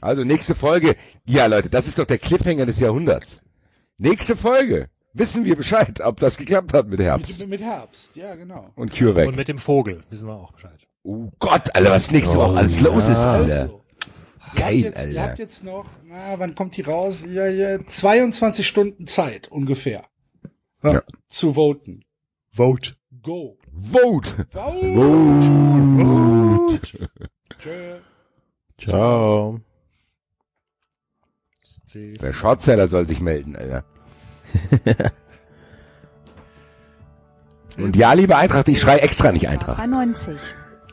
Also 0.00 0.22
nächste 0.22 0.54
Folge. 0.54 0.94
Ja, 1.26 1.46
Leute, 1.46 1.70
das 1.70 1.88
ist 1.88 1.98
doch 1.98 2.04
der 2.04 2.18
Cliffhanger 2.18 2.66
des 2.66 2.78
Jahrhunderts. 2.78 3.40
Nächste 3.96 4.36
Folge. 4.36 4.88
Wissen 5.12 5.44
wir 5.44 5.56
Bescheid, 5.56 6.00
ob 6.02 6.20
das 6.20 6.36
geklappt 6.36 6.72
hat 6.72 6.86
mit 6.86 7.00
Herbst. 7.00 7.40
Mit, 7.40 7.48
mit 7.48 7.60
Herbst, 7.60 8.14
ja, 8.14 8.36
genau. 8.36 8.70
Und 8.76 8.92
CureVac. 8.96 9.26
Und 9.26 9.36
mit 9.36 9.48
dem 9.48 9.58
Vogel 9.58 10.04
wissen 10.10 10.28
wir 10.28 10.34
auch 10.34 10.52
Bescheid. 10.52 10.86
Oh 11.02 11.30
Gott, 11.38 11.74
Alter, 11.74 11.90
was 11.90 12.10
nächste 12.10 12.36
Woche 12.36 12.58
alles 12.58 12.78
los 12.80 13.08
ist, 13.08 13.18
Alter. 13.18 13.77
Ihr 14.54 14.60
Geil, 14.60 14.74
habt 14.76 14.84
jetzt, 14.84 14.98
Ihr 14.98 15.08
Alter. 15.08 15.22
habt 15.22 15.38
jetzt 15.38 15.64
noch, 15.64 15.86
na, 16.04 16.38
wann 16.38 16.54
kommt 16.54 16.76
die 16.76 16.82
raus? 16.82 17.24
Ja, 17.26 17.46
ja, 17.46 17.84
22 17.84 18.66
Stunden 18.66 19.06
Zeit 19.06 19.48
ungefähr. 19.48 20.04
Ja. 20.82 21.02
Zu 21.28 21.54
voten. 21.54 22.04
Vote. 22.50 22.92
Go. 23.22 23.58
Vote. 23.72 24.46
Vote. 24.52 24.80
Tschö. 27.58 27.98
Ciao. 28.78 29.60
Der 31.94 32.32
Shortseller 32.32 32.88
soll 32.88 33.08
sich 33.08 33.20
melden, 33.20 33.56
Alter. 33.56 33.84
Und 37.76 37.96
ja, 37.96 38.12
liebe 38.12 38.36
Eintracht, 38.36 38.68
ich 38.68 38.80
schrei 38.80 38.98
extra 38.98 39.32
nicht 39.32 39.48
Eintracht. 39.48 39.78
93. 39.78 40.40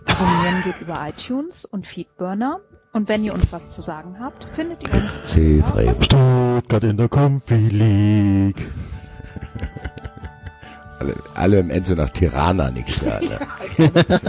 Abonnieren 0.05 0.63
geht 0.63 0.81
über 0.81 1.05
iTunes 1.07 1.65
und 1.65 1.85
Feedburner. 1.87 2.61
Und 2.95 3.09
wenn 3.09 3.25
ihr 3.25 3.33
uns 3.33 3.51
was 3.51 3.71
zu 3.71 3.81
sagen 3.81 4.15
habt, 4.21 4.45
findet 4.53 4.81
ihr 4.83 4.93
uns 4.93 5.21
C. 5.23 5.61
Frey. 5.61 5.93
Stuttgart 5.99 6.81
in 6.85 6.95
der 6.95 7.09
Comfy 7.09 7.67
League. 7.67 8.55
Alle, 10.99 11.13
alle 11.33 11.59
im 11.59 11.69
Enzo 11.71 11.93
nach 11.93 12.09
Tirana 12.09 12.71
nächstes 12.71 13.05
Jahr, 13.05 13.17
Alter. 13.17 13.47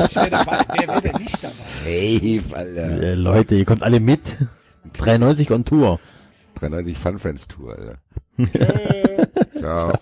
Ich 0.09 0.17
wäre 0.17 0.31
dabei. 0.31 0.59
Wer 0.77 0.89
wäre 0.89 1.01
denn 1.01 1.15
nicht 1.15 1.41
dabei? 1.41 1.55
Safe, 1.55 2.57
Alter. 2.57 3.03
Äh, 3.03 3.15
Leute, 3.15 3.55
ihr 3.55 3.65
kommt 3.65 3.85
alle 3.85 4.01
mit. 4.01 4.21
93 4.95 5.53
on 5.53 5.65
Tour. 5.65 6.01
93 6.57 6.99
Fun 6.99 7.21
Friends 7.21 7.47
Tour, 7.47 7.77
Alter. 7.79 7.99
Ciao. 9.61 9.93